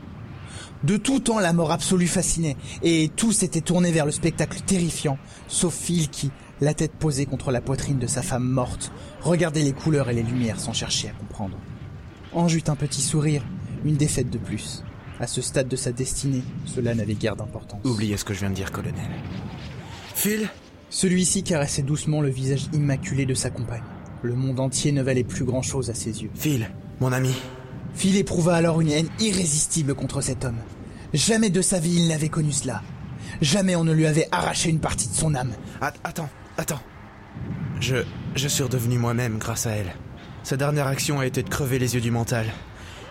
De 0.85 0.97
tout 0.97 1.19
temps, 1.19 1.41
la 1.41 1.53
mort 1.53 1.73
absolue 1.73 2.07
fascinait, 2.07 2.57
et 2.83 3.11
tout 3.15 3.33
s'était 3.33 3.61
tourné 3.61 3.91
vers 3.91 4.07
le 4.07 4.13
spectacle 4.13 4.61
terrifiant, 4.61 5.19
sauf 5.49 5.75
Phil 5.75 6.09
qui, 6.09 6.31
la 6.61 6.73
tête 6.73 6.93
posée 6.93 7.27
contre 7.27 7.51
la 7.51 7.61
poitrine 7.61 7.99
de 7.99 8.07
sa 8.07 8.23
femme 8.23 8.49
morte, 8.49 8.93
regardait 9.23 9.63
les 9.63 9.73
couleurs 9.73 10.09
et 10.09 10.15
les 10.15 10.23
lumières 10.23 10.61
sans 10.61 10.73
chercher 10.73 11.09
à 11.09 11.13
comprendre. 11.13 11.57
Ange 12.33 12.55
eut 12.55 12.65
un 12.69 12.77
petit 12.77 13.01
sourire, 13.01 13.43
une 13.85 13.97
défaite 13.97 14.31
de 14.31 14.39
plus. 14.39 14.85
À 15.19 15.27
ce 15.27 15.43
stade 15.43 15.67
de 15.67 15.75
sa 15.75 15.91
destinée, 15.91 16.43
cela 16.65 16.95
n'avait 16.95 17.15
guère 17.15 17.35
d'importance. 17.35 17.81
Oubliez 17.85 18.17
ce 18.17 18.25
que 18.25 18.35
je 18.35 18.41
viens 18.41 18.51
de 18.51 18.55
dire, 18.55 18.71
colonel. 18.71 19.11
Phil? 20.15 20.49
Celui-ci 20.91 21.43
caressait 21.43 21.83
doucement 21.83 22.21
le 22.21 22.31
visage 22.31 22.67
immaculé 22.73 23.27
de 23.27 23.35
sa 23.35 23.51
compagne. 23.51 23.83
Le 24.23 24.35
monde 24.35 24.59
entier 24.61 24.91
ne 24.93 25.03
valait 25.03 25.25
plus 25.25 25.45
grand-chose 25.45 25.91
à 25.91 25.95
ses 25.95 26.23
yeux. 26.23 26.31
Phil, 26.35 26.71
mon 27.01 27.13
ami. 27.13 27.35
Phil 27.95 28.17
éprouva 28.17 28.55
alors 28.57 28.81
une 28.81 28.91
haine 28.91 29.09
irrésistible 29.21 29.95
contre 29.95 30.21
cet 30.21 30.45
homme. 30.45 30.59
Jamais 31.13 31.51
de 31.51 31.63
sa 31.63 31.79
vie 31.79 31.95
il 31.97 32.09
n'avait 32.09 32.29
connu 32.29 32.53
cela. 32.53 32.83
Jamais 33.41 33.77
on 33.77 33.85
ne 33.85 33.93
lui 33.93 34.07
avait 34.07 34.29
arraché 34.33 34.71
une 34.71 34.81
partie 34.81 35.09
de 35.09 35.15
son 35.15 35.35
âme. 35.35 35.53
At- 35.81 35.95
attends, 36.05 36.29
attends. 36.57 36.81
Je, 37.81 37.97
je 38.35 38.49
suis 38.49 38.63
redevenu 38.63 38.99
moi-même 38.99 39.39
grâce 39.39 39.67
à 39.67 39.71
elle. 39.73 39.95
Sa 40.43 40.57
dernière 40.57 40.87
action 40.87 41.21
a 41.21 41.27
été 41.27 41.43
de 41.43 41.49
crever 41.49 41.79
les 41.79 41.95
yeux 41.95 42.01
du 42.01 42.11
mental. 42.11 42.47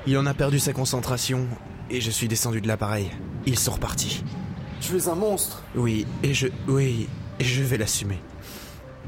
Il 0.08 0.18
en 0.18 0.26
a 0.26 0.34
perdu 0.34 0.60
sa 0.60 0.74
concentration 0.74 1.46
et 1.90 2.02
je 2.02 2.12
suis 2.12 2.28
descendu 2.28 2.60
de 2.62 2.68
l'appareil. 2.68 3.10
Ils 3.46 3.60
sont 3.60 3.72
repartis. 3.74 4.24
Tu 4.82 4.96
es 4.98 5.08
un 5.08 5.16
monstre 5.16 5.64
Oui, 5.76 6.06
et 6.24 6.34
je, 6.34 6.48
oui, 6.68 7.08
et 7.40 7.44
je 7.44 7.64
vais 7.64 7.78
l'assumer. 7.78 8.20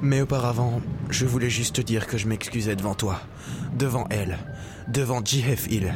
Mais 0.01 0.21
auparavant, 0.21 0.81
je 1.09 1.25
voulais 1.25 1.49
juste 1.49 1.75
te 1.75 1.81
dire 1.81 2.07
que 2.07 2.17
je 2.17 2.27
m'excusais 2.27 2.75
devant 2.75 2.95
toi, 2.95 3.19
devant 3.77 4.05
elle, 4.09 4.37
devant 4.87 5.23
JF 5.23 5.67
Hill, 5.69 5.93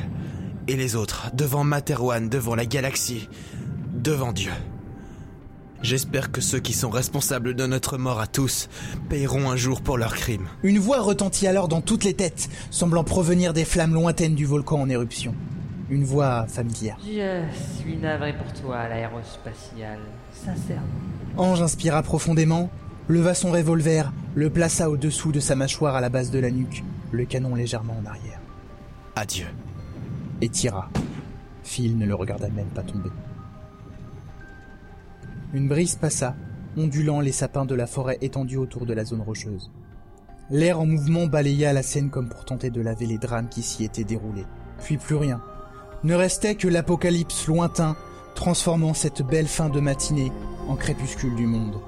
et 0.68 0.76
les 0.76 0.96
autres, 0.96 1.32
devant 1.34 1.64
Materwan, 1.64 2.28
devant 2.28 2.56
la 2.56 2.66
galaxie, 2.66 3.30
devant 3.94 4.34
Dieu. 4.34 4.52
J'espère 5.82 6.32
que 6.32 6.40
ceux 6.40 6.60
qui 6.60 6.72
sont 6.72 6.90
responsables 6.90 7.56
de 7.56 7.66
notre 7.66 7.98
mort 7.98 8.22
à 8.22 8.28
tous 8.28 8.70
paieront 9.10 9.52
un 9.52 9.58
jour 9.58 9.82
pour 9.82 9.98
leurs 9.98 10.16
crimes. 10.16 10.48
Une 10.64 10.80
voix 10.80 11.02
retentit 11.02 11.46
alors 11.46 11.68
dans 11.68 11.82
toutes 11.82 12.06
les 12.06 12.14
têtes, 12.14 12.50
semblant 12.72 13.04
provenir 13.04 13.52
des 13.52 13.66
flammes 13.66 13.94
lointaines 13.94 14.36
du 14.36 14.46
volcan 14.46 14.80
en 14.80 14.90
éruption. 14.90 15.36
Une 15.90 16.06
voix 16.06 16.48
familière. 16.48 16.98
Je 17.06 17.44
suis 17.82 17.98
navré 17.98 18.34
pour 18.34 18.52
toi, 18.54 18.88
l'aérospatial. 18.88 20.00
Sincèrement. 20.34 20.88
Ange 21.38 21.64
inspira 21.64 22.04
profondément, 22.04 22.70
leva 23.08 23.34
son 23.34 23.52
revolver, 23.52 24.12
le 24.36 24.52
plaça 24.52 24.90
au-dessous 24.90 25.32
de 25.32 25.40
sa 25.40 25.56
mâchoire 25.56 25.96
à 25.96 26.02
la 26.02 26.10
base 26.10 26.30
de 26.30 26.40
la 26.40 26.52
nuque, 26.52 26.84
le 27.12 27.26
canon 27.26 27.56
légèrement 27.56 27.98
en 28.00 28.06
arrière. 28.06 28.40
Adieu. 29.16 29.48
Et 30.42 30.50
tira. 30.50 30.90
Phil 31.64 31.98
ne 31.98 32.06
le 32.06 32.14
regarda 32.14 32.50
même 32.50 32.68
pas 32.68 32.84
tomber. 32.84 33.10
Une 35.54 35.68
brise 35.68 35.96
passa, 35.96 36.36
ondulant 36.78 37.20
les 37.20 37.32
sapins 37.32 37.66
de 37.66 37.76
la 37.76 37.88
forêt 37.88 38.18
étendus 38.22 38.58
autour 38.58 38.86
de 38.86 38.94
la 38.94 39.06
zone 39.06 39.22
rocheuse. 39.22 39.72
L'air 40.50 40.80
en 40.80 40.86
mouvement 40.86 41.26
balaya 41.26 41.74
la 41.74 41.84
scène 41.84 42.10
comme 42.10 42.30
pour 42.30 42.46
tenter 42.46 42.70
de 42.70 42.82
laver 42.82 43.06
les 43.06 43.18
drames 43.18 43.50
qui 43.50 43.64
s'y 43.64 43.84
étaient 43.84 44.04
déroulés. 44.04 44.46
Puis 44.84 44.98
plus 44.98 45.16
rien. 45.16 45.42
Ne 46.04 46.16
restait 46.16 46.56
que 46.56 46.68
l'apocalypse 46.68 47.48
lointain, 47.48 47.96
transformant 48.34 48.94
cette 48.94 49.22
belle 49.22 49.48
fin 49.48 49.70
de 49.70 49.80
matinée 49.80 50.32
en 50.68 50.76
crépuscule 50.76 51.36
du 51.36 51.48
monde. 51.48 51.80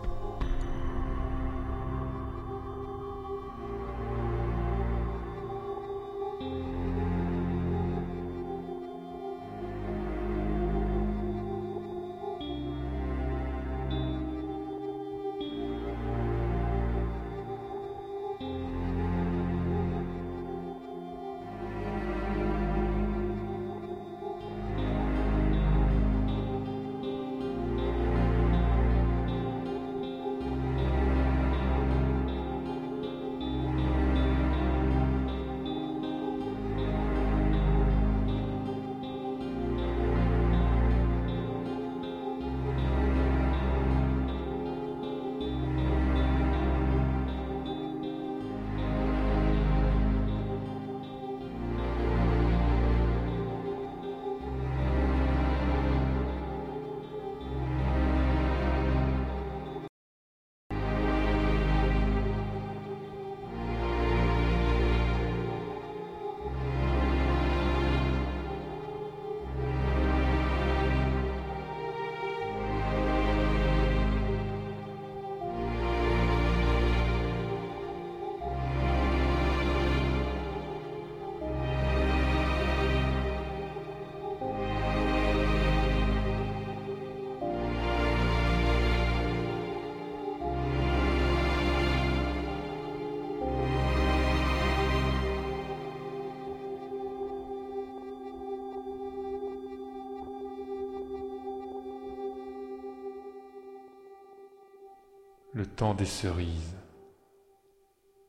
Temps 105.76 105.94
des 105.94 106.06
cerises. 106.06 106.78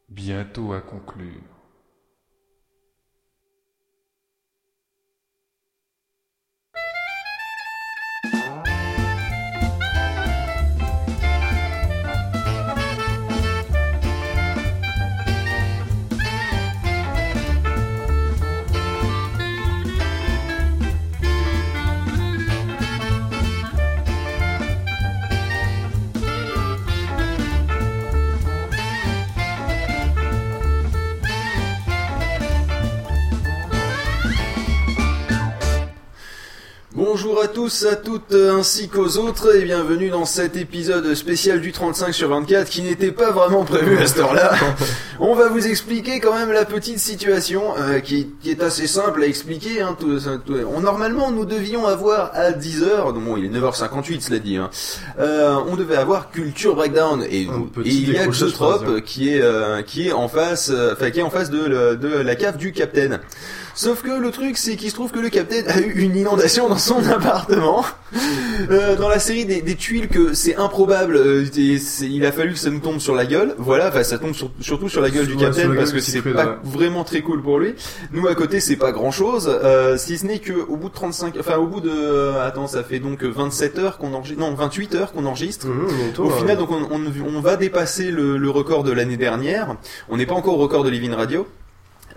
Bientôt 0.09 0.73
à 0.73 0.81
conclure. 0.81 1.56
Bonjour 37.19 37.41
à 37.43 37.49
tous, 37.49 37.87
à 37.87 37.97
toutes, 37.97 38.35
ainsi 38.35 38.89
qu'aux 38.91 39.17
autres, 39.17 39.57
et 39.57 39.65
bienvenue 39.65 40.11
dans 40.11 40.27
cet 40.27 40.55
épisode 40.55 41.15
spécial 41.15 41.63
du 41.63 41.73
35 41.73 42.13
sur 42.13 42.29
24 42.29 42.69
qui 42.69 42.83
n'était 42.83 43.11
pas 43.11 43.31
vraiment 43.31 43.65
prévu 43.65 43.97
à 43.97 44.07
cette 44.07 44.19
heure-là. 44.19 44.53
On 45.19 45.35
va 45.35 45.49
vous 45.49 45.67
expliquer 45.67 46.21
quand 46.21 46.35
même 46.35 46.53
la 46.53 46.67
petite 46.67 46.99
situation 46.99 47.63
euh, 47.79 48.01
qui, 48.01 48.29
qui 48.43 48.51
est 48.51 48.63
assez 48.63 48.87
simple 48.87 49.23
à 49.23 49.27
expliquer. 49.27 49.81
Hein, 49.81 49.97
tout- 49.99 50.21
tout- 50.45 50.59
on, 50.75 50.81
normalement, 50.81 51.31
nous 51.31 51.47
devions 51.47 51.87
avoir 51.87 52.33
à 52.35 52.51
10h, 52.51 53.15
bon, 53.15 53.39
il 53.39 53.47
est 53.47 53.59
9h58, 53.61 54.21
cela 54.21 54.39
dit, 54.39 54.59
hein, 54.59 54.69
euh, 55.19 55.55
on 55.69 55.75
devait 55.77 55.97
avoir 55.97 56.31
Culture 56.31 56.75
Breakdown, 56.77 57.25
et, 57.31 57.49
il 57.87 58.13
y 58.13 58.19
a 58.19 58.27
Xotrop 58.27 59.01
qui 59.07 59.31
est 59.31 59.41
euh, 59.41 59.81
qui 59.81 60.09
est 60.09 60.13
en 60.13 60.29
face, 60.29 60.69
euh, 60.71 60.93
enfin 60.93 61.11
qui 61.11 61.21
est 61.21 61.23
en 61.23 61.31
face 61.31 61.49
de, 61.49 61.95
de 61.95 62.09
la 62.09 62.37
cave 62.37 62.59
du 62.59 62.73
Capitaine. 62.73 63.21
Sauf 63.79 64.01
que 64.03 64.09
le 64.11 64.31
truc, 64.31 64.57
c'est 64.57 64.75
qu'il 64.77 64.89
se 64.89 64.95
trouve 64.95 65.11
que 65.11 65.19
le 65.19 65.29
Capitaine 65.29 65.67
a 65.69 65.79
eu 65.81 65.93
une 66.01 66.17
inondation 66.17 66.67
dans 66.71 66.79
son 66.79 67.03
appartement. 67.11 67.85
Euh, 68.71 68.97
dans 68.97 69.09
la 69.09 69.19
série 69.19 69.45
des, 69.45 69.61
des 69.63 69.75
tuiles 69.75 70.09
que 70.09 70.33
c'est 70.33 70.57
improbable, 70.57 71.17
euh, 71.17 71.45
et 71.57 71.79
c'est- 71.79 72.07
il 72.09 72.25
a 72.25 72.33
fallu 72.33 72.53
que 72.53 72.59
ça 72.59 72.71
nous 72.71 72.79
tombe 72.79 72.99
sur 73.01 73.15
la 73.15 73.27
gueule. 73.27 73.55
Voilà, 73.59 73.89
enfin 73.89 74.03
ça 74.05 74.19
tombe 74.19 74.33
sur- 74.35 74.51
surtout 74.61 74.89
sur 74.89 75.01
la 75.01 75.11
gueule 75.11 75.27
du 75.27 75.33
Ouais, 75.35 75.39
sur 75.39 75.49
Capitaine 75.49 75.69
la 75.69 75.75
gueule 75.75 75.79
parce 75.85 75.91
que 75.93 75.97
du 75.97 76.03
c'est 76.03 76.11
Siegfried, 76.13 76.35
pas 76.37 76.47
ouais. 76.47 76.57
vraiment 76.65 77.05
très 77.05 77.21
cool 77.21 77.43
pour 77.43 77.59
lui. 77.59 77.75
Nous 78.13 78.27
à 78.29 78.35
côté, 78.35 78.61
c'est 78.61 78.77
pas 78.77 78.93
grand 78.93 79.11
chose, 79.11 79.51
si 79.97 80.19
ce 80.19 80.27
n'est 80.27 80.39
que 80.39 80.53
au 80.53 80.77
bout 80.77 80.89
de 80.89 80.95
35, 80.95 81.35
enfin 81.39 81.57
au 81.57 81.67
bout 81.67 81.81
de, 81.81 81.91
euh, 81.93 82.47
attends, 82.47 82.67
ça 82.67 82.83
fait 82.85 82.99
donc 83.01 83.23
27 83.25 83.79
heures 83.79 83.99
qu'on 83.99 84.15
enregistre, 84.15 84.41
non 84.41 84.55
28 84.55 84.95
heures 84.95 85.13
qu'on 85.13 85.27
enregistre. 85.27 85.67
Mmh, 85.67 86.21
au 86.21 86.25
ouais. 86.31 86.39
final, 86.39 86.57
donc 86.57 86.71
on, 86.71 86.89
on, 86.91 87.01
on 87.37 87.41
va 87.41 87.57
dépasser 87.57 88.11
le, 88.11 88.37
le 88.39 88.51
record 88.51 88.83
de 88.85 88.93
l'année 88.93 89.17
dernière. 89.17 89.77
On 90.09 90.17
n'est 90.17 90.27
pas 90.27 90.35
encore 90.35 90.55
au 90.55 90.63
record 90.63 90.85
de 90.85 90.91
Living 90.91 91.13
Radio. 91.13 91.47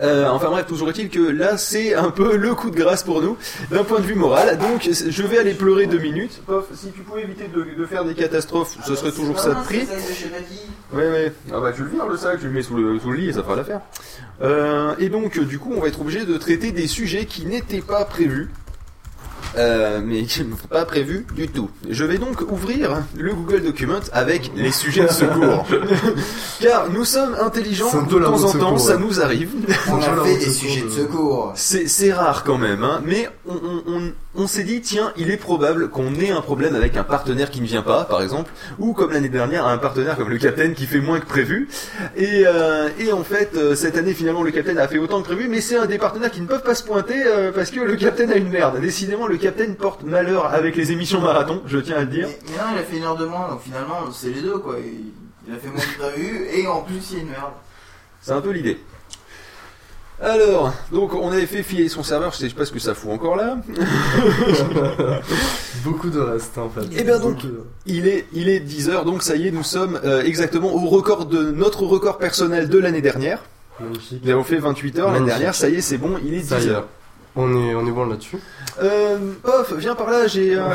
Euh, 0.01 0.29
enfin 0.29 0.49
bref, 0.49 0.65
toujours 0.65 0.89
est-il 0.89 1.09
que 1.09 1.19
là 1.19 1.57
c'est 1.57 1.93
un 1.93 2.09
peu 2.09 2.37
le 2.37 2.55
coup 2.55 2.69
de 2.69 2.75
grâce 2.75 3.03
pour 3.03 3.21
nous 3.21 3.37
d'un 3.69 3.83
point 3.83 3.99
de 3.99 4.05
vue 4.05 4.15
moral. 4.15 4.57
Donc 4.57 4.89
je 4.89 5.23
vais 5.23 5.37
aller 5.39 5.53
pleurer 5.53 5.87
deux 5.87 5.99
minutes. 5.99 6.41
Pof, 6.45 6.67
si 6.73 6.91
tu 6.91 7.01
pouvais 7.01 7.23
éviter 7.23 7.47
de, 7.47 7.65
de 7.77 7.85
faire 7.85 8.05
des 8.05 8.13
catastrophes, 8.13 8.77
ce 8.85 8.95
serait 8.95 9.11
toujours 9.11 9.39
ça 9.39 9.49
de 9.49 9.63
prix. 9.63 9.87
Ouais 10.93 11.09
ouais. 11.09 11.33
Ah 11.53 11.59
bah 11.59 11.71
tu 11.75 11.83
le 11.83 11.89
vires 11.89 12.07
le 12.07 12.17
sac, 12.17 12.39
tu 12.39 12.45
le 12.45 12.51
mets 12.51 12.61
sous 12.61 12.75
le, 12.75 12.99
sous 12.99 13.11
le 13.11 13.17
lit 13.17 13.29
et 13.29 13.33
ça 13.33 13.43
fera 13.43 13.55
l'affaire. 13.55 13.81
Euh, 14.41 14.95
et 14.99 15.09
donc 15.09 15.37
du 15.39 15.59
coup 15.59 15.73
on 15.75 15.81
va 15.81 15.87
être 15.87 15.99
obligé 15.99 16.25
de 16.25 16.37
traiter 16.37 16.71
des 16.71 16.87
sujets 16.87 17.25
qui 17.25 17.45
n'étaient 17.45 17.81
pas 17.81 18.05
prévus. 18.05 18.49
Euh, 19.57 20.01
mais 20.03 20.23
qui 20.23 20.43
ne 20.43 20.53
pas 20.69 20.85
prévus 20.85 21.25
du 21.35 21.47
tout. 21.47 21.69
Je 21.89 22.05
vais 22.05 22.17
donc 22.17 22.41
ouvrir 22.41 23.01
le 23.17 23.33
Google 23.33 23.63
Document 23.63 23.99
avec 24.13 24.51
les 24.55 24.71
sujets 24.71 25.05
de 25.05 25.11
secours. 25.11 25.65
Car 26.61 26.89
nous 26.91 27.05
sommes 27.05 27.35
intelligents, 27.41 28.03
de 28.03 28.19
temps 28.19 28.43
en 28.43 28.51
temps, 28.51 28.77
ça 28.77 28.97
nous 28.97 29.21
arrive. 29.21 29.51
On 29.89 29.97
a 29.97 30.23
fait 30.23 30.37
des 30.37 30.45
de 30.45 30.51
sujets 30.51 30.81
de 30.81 30.89
secours. 30.89 31.51
C'est 31.55 31.87
c'est 31.87 32.13
rare 32.13 32.43
quand 32.43 32.57
même, 32.57 32.83
hein, 32.83 33.01
mais 33.05 33.29
on, 33.47 33.55
on, 33.55 33.81
on, 33.87 34.11
on 34.40 34.48
s'est 34.48 34.64
dit, 34.64 34.82
tiens, 34.82 35.14
il 35.18 35.30
est 35.32 35.38
probable 35.38 35.90
qu'on 35.90 36.16
ait 36.16 36.32
un 36.32 36.42
problème 36.42 36.76
avec 36.76 36.98
un 36.98 37.03
partenaire 37.03 37.50
qui 37.50 37.61
ne 37.61 37.66
vient 37.66 37.82
pas, 37.82 38.06
par 38.06 38.22
exemple, 38.22 38.51
ou 38.80 38.93
comme 38.93 39.11
l'année 39.11 39.30
dernière, 39.30 39.68
un 39.68 39.77
partenaire 39.77 40.16
comme 40.16 40.30
le 40.30 40.38
Capitaine 40.38 40.74
qui 40.74 40.85
fait 40.85 41.00
moins 41.00 41.19
que 41.19 41.26
prévu. 41.26 41.68
Et, 42.16 42.43
euh, 42.45 42.90
et 43.00 43.11
en 43.11 43.24
fait, 43.24 43.51
euh, 43.56 43.76
cette 43.76 43.98
année, 43.98 44.14
finalement, 44.14 44.43
le 44.43 44.51
Capitaine 44.51 44.77
a 44.77 44.88
fait 44.88 44.98
autant 44.98 45.22
que 45.22 45.26
prévu, 45.27 45.48
mais 45.48 45.61
c'est 45.61 45.77
un 45.77 45.85
des 45.85 45.98
partenaires 45.98 46.32
qui 46.32 46.42
ne 46.42 46.48
peuvent 46.48 46.64
pas 46.64 46.76
se 46.76 46.84
pointer 46.84 47.22
euh, 47.26 47.51
parce 47.51 47.72
que 47.72 47.80
le 47.80 47.95
Capitaine 47.95 48.32
a 48.32 48.35
une 48.35 48.50
merde. 48.50 48.80
Décidément, 48.80 49.27
le 49.27 49.38
Capitaine 49.38 49.76
porte 49.76 50.03
malheur 50.03 50.48
avec 50.48 50.76
les 50.76 50.92
émissions 50.92 51.22
marathon, 51.22 51.61
je 51.66 51.77
tiens 51.77 51.98
à 51.98 52.01
le 52.01 52.08
dire. 52.08 52.27
Mais 52.27 52.58
non, 52.58 52.64
il 52.74 52.80
a 52.80 52.84
fait 52.84 52.98
une 52.98 53.03
heure 53.03 53.18
de 53.18 53.26
moins, 53.26 53.50
donc 53.50 53.61
finalement, 53.61 54.11
c'est 54.11 54.30
les 54.30 54.42
deux, 54.42 54.58
quoi. 54.58 54.76
Il, 54.80 55.11
il 55.48 55.53
a 55.53 55.58
fait 55.58 55.68
moins 55.69 55.80
que 55.82 55.98
prévu, 56.00 56.48
et 56.53 56.68
en 56.68 56.82
plus, 56.82 57.11
il 57.11 57.18
y 57.18 57.19
a 57.19 57.24
une 57.24 57.30
merde. 57.30 57.53
C'est 58.22 58.32
un 58.32 58.42
peu 58.42 58.51
l'idée. 58.51 58.77
Alors, 60.22 60.73
donc 60.91 61.14
on 61.14 61.31
avait 61.31 61.45
fait 61.45 61.64
filer 61.64 61.88
son 61.88 62.03
serveur, 62.03 62.33
je 62.33 62.38
sais 62.45 62.49
pas 62.53 62.65
ce 62.65 62.73
que 62.73 62.80
ça 62.80 62.93
fout 62.93 63.09
encore 63.11 63.38
là. 63.38 63.57
Beaucoup 65.83 66.09
de 66.09 66.19
reste 66.19 66.57
en 66.57 66.69
fait. 66.69 66.81
Et 66.99 67.03
bien 67.03 67.19
donc, 67.19 67.38
de- 67.41 67.61
il 67.85 68.07
est, 68.07 68.25
il 68.33 68.49
est 68.49 68.59
10h, 68.59 69.06
donc 69.06 69.23
ça 69.23 69.35
y 69.38 69.48
est, 69.48 69.51
nous 69.51 69.64
sommes 69.64 69.99
euh, 70.03 70.22
exactement 70.23 70.73
au 70.73 70.88
record 70.89 71.25
de 71.25 71.51
notre 71.51 71.83
record 71.83 72.17
personnel 72.17 72.67
de 72.67 72.77
l'année 72.77 73.01
dernière. 73.01 73.43
Magnifique. 73.80 74.22
Nous 74.25 74.31
avons 74.31 74.43
fait 74.43 74.57
28 74.57 74.99
heures 74.99 75.11
l'année 75.11 75.25
dernière, 75.25 75.56
ça 75.56 75.69
y 75.69 75.75
est, 75.75 75.81
c'est 75.81 75.98
bon, 75.98 76.17
il 76.25 76.33
est 76.33 76.43
Ça 76.43 76.57
y 76.57 76.61
10 76.64 76.67
est. 76.67 76.72
heures. 76.72 76.88
On 77.35 77.49
est, 77.56 77.75
on 77.75 77.88
est 77.88 77.91
bon 77.91 78.06
là-dessus. 78.07 78.38
Euh, 78.83 79.17
Pof, 79.43 79.73
viens 79.77 79.95
par 79.95 80.09
là, 80.09 80.27
j'ai 80.27 80.56
un, 80.56 80.69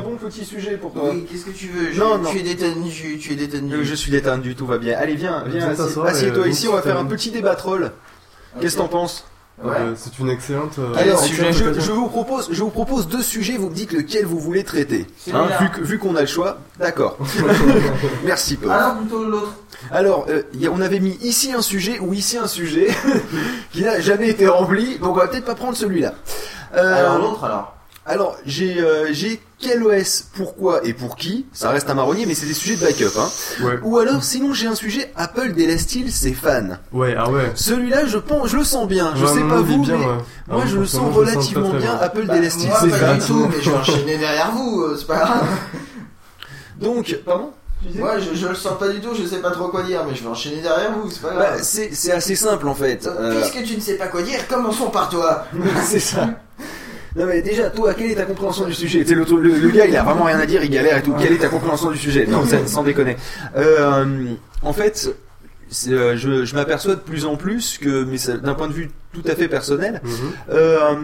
bon 0.00 0.16
petit 0.16 0.44
sujet 0.44 0.76
pour 0.76 0.92
toi. 0.92 1.02
Oui, 1.12 1.24
qu'est-ce 1.30 1.44
que 1.44 1.50
tu 1.50 1.68
veux? 1.68 1.92
Je- 1.92 2.00
Non, 2.00 2.18
non. 2.18 2.30
Tu 2.30 2.38
es 2.38 2.42
détenu, 2.42 2.90
tu 3.20 3.32
es 3.32 3.36
détenu. 3.36 3.74
Euh, 3.74 3.84
Je 3.84 3.94
suis 3.94 4.10
détendu, 4.10 4.56
tout 4.56 4.66
va 4.66 4.78
bien. 4.78 4.98
Allez, 4.98 5.14
viens, 5.14 5.44
viens, 5.46 5.68
assieds-toi 5.70 6.44
euh, 6.44 6.48
ici, 6.48 6.66
on 6.66 6.72
va 6.72 6.82
faire 6.82 6.98
un 6.98 7.04
petit 7.04 7.30
débat 7.30 7.54
troll. 7.54 7.92
Qu'est-ce 8.60 8.74
que 8.76 8.80
t'en 8.82 8.88
penses 8.88 9.24
Ouais. 9.62 9.76
Euh, 9.78 9.92
c'est 9.96 10.18
une 10.18 10.28
excellente. 10.28 10.78
euh, 10.78 10.94
Alors, 10.96 11.22
excellente 11.22 11.52
je, 11.78 11.92
vous 11.92 12.08
propose, 12.08 12.48
je 12.50 12.62
vous 12.62 12.70
propose 12.70 13.06
deux 13.06 13.22
sujets. 13.22 13.56
Vous 13.58 13.68
me 13.68 13.74
dites 13.74 13.92
lequel 13.92 14.24
vous 14.26 14.40
voulez 14.40 14.64
traiter. 14.64 15.06
Hein, 15.32 15.46
vu 15.80 15.98
qu'on 15.98 16.16
a 16.16 16.22
le 16.22 16.26
choix, 16.26 16.58
d'accord. 16.80 17.16
Merci, 18.24 18.56
Paul. 18.56 18.72
Alors, 18.72 18.96
plutôt 18.96 19.24
l'autre. 19.24 19.52
Alors, 19.90 20.26
euh, 20.30 20.42
y 20.54 20.66
a- 20.66 20.70
on 20.70 20.80
avait 20.80 21.00
mis 21.00 21.16
ici 21.22 21.52
un 21.52 21.62
sujet 21.62 21.98
ou 22.00 22.12
ici 22.14 22.38
un 22.38 22.46
sujet 22.46 22.88
qui 23.72 23.82
n'a 23.82 24.00
jamais 24.00 24.30
été 24.30 24.46
rempli, 24.48 24.98
donc 24.98 25.10
on 25.16 25.18
va 25.18 25.28
peut-être 25.28 25.44
pas 25.44 25.54
prendre 25.54 25.76
celui-là. 25.76 26.14
Euh, 26.74 26.94
Alors, 26.98 27.18
l'autre, 27.18 27.44
alors. 27.44 27.76
Alors, 28.04 28.36
j'ai 28.44 28.80
euh, 28.80 29.12
j'ai 29.12 29.40
quel 29.60 29.80
OS, 29.84 30.24
pourquoi 30.34 30.84
et 30.84 30.92
pour 30.92 31.14
qui 31.14 31.46
Ça 31.52 31.70
reste 31.70 31.88
un 31.88 31.94
marronnier, 31.94 32.26
mais 32.26 32.34
c'est 32.34 32.46
des 32.46 32.52
sujets 32.54 32.74
de 32.74 32.80
backup. 32.80 33.16
Hein. 33.16 33.28
Ouais. 33.62 33.78
Ou 33.84 33.96
alors, 33.98 34.24
sinon, 34.24 34.52
j'ai 34.52 34.66
un 34.66 34.74
sujet 34.74 35.12
Apple 35.16 35.52
délaisse-t-il 35.52 36.10
ses 36.10 36.32
fans? 36.32 36.78
Ouais, 36.92 37.14
ah 37.16 37.30
ouais. 37.30 37.52
Celui-là, 37.54 38.06
je 38.06 38.18
pense, 38.18 38.48
je 38.48 38.56
le 38.56 38.64
sens 38.64 38.88
bien. 38.88 39.12
Je 39.14 39.24
Ouais, 39.24 39.32
sais 39.34 39.40
moi, 39.40 39.56
pas 39.58 39.62
vous, 39.62 39.82
bien, 39.84 39.96
mais 39.98 40.04
ouais. 40.06 40.12
moi, 40.48 40.62
Ah, 40.64 40.66
je 40.66 40.78
le 40.78 40.84
sens 40.86 41.00
je 41.14 41.20
le 41.20 41.26
sens 41.26 41.34
relativement 41.36 41.70
bien. 41.70 41.78
bien. 41.78 41.98
Apple 42.00 42.26
Bah, 42.26 42.34
délaisse-t-il 42.34 42.68
moi, 42.70 42.80
ses 42.80 42.88
pas 42.88 42.96
fans 42.96 43.14
du 43.14 43.20
tout, 43.20 43.46
mais 43.48 43.62
je 43.62 43.70
vais 43.70 43.76
enchaîner 43.76 44.18
derrière 44.18 44.50
vous, 44.50 44.80
euh, 44.82 44.96
c'est 44.98 45.06
pas 45.06 45.18
grave. 45.18 45.46
Donc, 46.80 47.16
pardon? 47.24 47.52
Moi, 47.94 48.18
je, 48.18 48.34
je 48.36 48.46
le 48.48 48.54
sens 48.56 48.78
pas 48.80 48.88
du 48.88 49.00
tout, 49.00 49.10
je 49.14 49.24
sais 49.26 49.38
pas 49.38 49.50
trop 49.52 49.68
quoi 49.68 49.82
dire, 49.84 50.04
mais 50.08 50.14
je 50.16 50.22
vais 50.24 50.28
enchaîner 50.28 50.60
derrière 50.60 50.92
vous, 50.92 51.08
c'est 51.10 51.22
pas 51.22 51.34
grave. 51.34 51.56
Bah, 51.56 51.62
c'est 51.62 51.90
c'est 51.94 52.12
assez 52.12 52.34
simple 52.36 52.66
en 52.68 52.74
fait. 52.74 53.06
Euh, 53.08 53.40
Puisque 53.40 53.64
tu 53.64 53.76
ne 53.76 53.80
sais 53.80 53.94
pas 53.94 54.06
quoi 54.06 54.22
dire, 54.22 54.46
commençons 54.48 54.88
par 54.90 55.08
toi. 55.08 55.46
c'est 55.84 55.98
ça. 56.00 56.28
Non 57.16 57.26
mais 57.26 57.42
déjà, 57.42 57.68
toi, 57.70 57.92
quelle 57.94 58.10
est 58.10 58.14
ta 58.14 58.24
compréhension 58.24 58.64
du 58.66 58.74
sujet? 58.74 59.04
Le, 59.04 59.24
le, 59.24 59.58
le 59.58 59.68
gars, 59.70 59.86
il 59.86 59.96
a 59.96 60.02
vraiment 60.02 60.24
rien 60.24 60.38
à 60.38 60.46
dire, 60.46 60.62
il 60.64 60.70
galère 60.70 60.96
et 60.98 61.02
tout. 61.02 61.12
Quelle 61.20 61.32
est 61.34 61.38
ta 61.38 61.48
compréhension 61.48 61.90
du 61.90 61.98
sujet? 61.98 62.26
Non, 62.26 62.44
c'est- 62.46 62.66
sans 62.66 62.82
déconner. 62.82 63.16
Euh, 63.56 64.04
en 64.62 64.72
fait, 64.72 65.14
euh, 65.88 66.16
je, 66.16 66.44
je 66.44 66.54
m'aperçois 66.54 66.94
de 66.94 67.00
plus 67.00 67.24
en 67.26 67.36
plus 67.36 67.78
que, 67.78 68.04
mais 68.04 68.16
d'un 68.38 68.54
point 68.54 68.68
de 68.68 68.72
vue 68.72 68.90
tout 69.12 69.22
à 69.26 69.34
fait 69.34 69.48
personnel, 69.48 70.00
Mhm. 70.04 70.10
euh, 70.50 70.94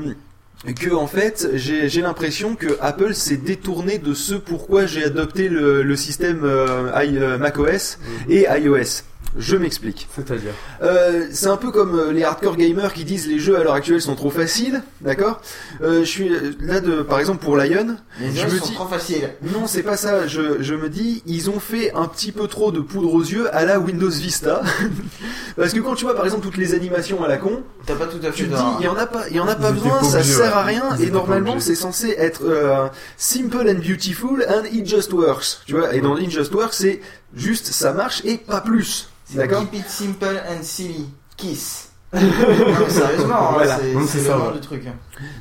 que 0.81 0.91
en 0.95 1.07
fait, 1.07 1.51
j'ai 1.55 2.01
l'impression 2.01 2.55
que 2.57 2.67
Apple 2.81 3.15
s'est 3.15 3.37
détourné 3.37 3.99
de 3.99 4.15
ce 4.15 4.35
pourquoi 4.35 4.87
j'ai 4.87 5.05
adopté 5.05 5.49
le, 5.49 5.83
le 5.83 5.97
système 5.97 6.41
euh, 6.43 6.91
i- 7.05 7.39
macOS 7.39 7.99
et 8.29 8.47
iOS. 8.61 9.03
Je 9.37 9.57
m'explique. 9.57 10.09
C'est-à-dire 10.15 10.53
Euh, 10.83 11.27
c'est 11.31 11.49
un 11.49 11.57
peu 11.57 11.71
comme 11.71 11.99
euh, 11.99 12.13
les 12.13 12.25
hardcore 12.25 12.57
gamers 12.57 12.93
qui 12.95 13.05
disent 13.05 13.27
les 13.29 13.39
jeux 13.39 13.59
à 13.59 13.63
l'heure 13.63 13.75
actuelle 13.75 14.01
sont 14.01 14.15
trop 14.15 14.31
faciles, 14.31 14.83
d'accord 15.03 15.41
euh, 15.83 16.01
Je 16.01 16.05
suis 16.09 16.31
là 16.61 16.81
de, 16.81 17.03
par 17.03 17.19
exemple 17.21 17.45
pour 17.45 17.57
Lion, 17.57 17.97
Les 18.21 18.31
je 18.33 18.41
jeux 18.49 18.55
me 18.55 18.59
sont 18.59 18.67
dis 18.67 18.75
trop 18.75 18.87
faciles. 18.87 19.29
non 19.53 19.67
c'est 19.67 19.83
pas 19.83 19.97
ça. 19.97 20.27
Je, 20.27 20.63
je 20.63 20.75
me 20.75 20.89
dis 20.89 21.23
ils 21.27 21.51
ont 21.51 21.61
fait 21.61 21.93
un 21.95 22.07
petit 22.07 22.33
peu 22.33 22.47
trop 22.49 22.73
de 22.73 22.81
poudre 22.81 23.13
aux 23.13 23.23
yeux 23.23 23.55
à 23.55 23.65
la 23.65 23.79
Windows 23.79 24.09
Vista, 24.09 24.63
parce 25.57 25.73
que 25.73 25.81
quand 25.81 25.95
tu 25.95 26.05
vois 26.05 26.15
par 26.17 26.25
exemple 26.25 26.43
toutes 26.45 26.57
les 26.57 26.75
animations 26.75 27.23
à 27.23 27.29
la 27.29 27.37
con, 27.37 27.63
T'as 27.87 27.95
pas 27.97 28.07
tout 28.07 28.19
à 28.27 28.31
tu 28.31 28.45
te 28.49 28.55
dis 28.55 28.63
il 28.81 28.85
y 28.85 28.89
en 28.89 28.97
a 28.97 29.07
pas, 29.07 29.29
il 29.31 29.37
y 29.37 29.41
en 29.41 29.49
a 29.49 29.55
pas 29.55 29.73
besoin, 29.73 29.99
pas 29.99 30.05
ça 30.05 30.19
obligés, 30.19 30.35
sert 30.35 30.57
à 30.57 30.63
rien 30.63 30.85
Ils 30.99 31.09
et 31.09 31.11
normalement 31.11 31.61
c'est 31.61 31.75
censé 31.75 32.15
être 32.19 32.43
euh, 32.45 32.87
simple 33.17 33.59
and 33.69 33.81
beautiful 33.87 34.45
and 34.49 34.65
it 34.73 34.87
just 34.87 35.13
works, 35.13 35.61
tu 35.67 35.75
vois. 35.75 35.95
Et 35.95 36.01
dans 36.01 36.17
it 36.17 36.31
just 36.31 36.53
works 36.55 36.75
c'est 36.75 37.01
juste 37.35 37.67
ça 37.67 37.93
marche 37.93 38.23
et 38.25 38.37
pas 38.39 38.61
plus, 38.61 39.09
C'est 39.31 39.37
d'accord 39.39 39.61
Keep 39.71 39.81
it 39.81 39.89
simple 39.89 40.43
and 40.49 40.63
silly. 40.63 41.07
Kiss. 41.37 41.85
Non, 42.15 42.21
mais 42.23 42.89
sérieusement, 42.91 43.35
hein, 43.35 43.53
Voilà. 43.53 43.77
c'est 43.77 44.23
le 44.23 44.29
nom 44.39 44.47
ouais. 44.47 44.53
du 44.55 44.61
truc. 44.61 44.83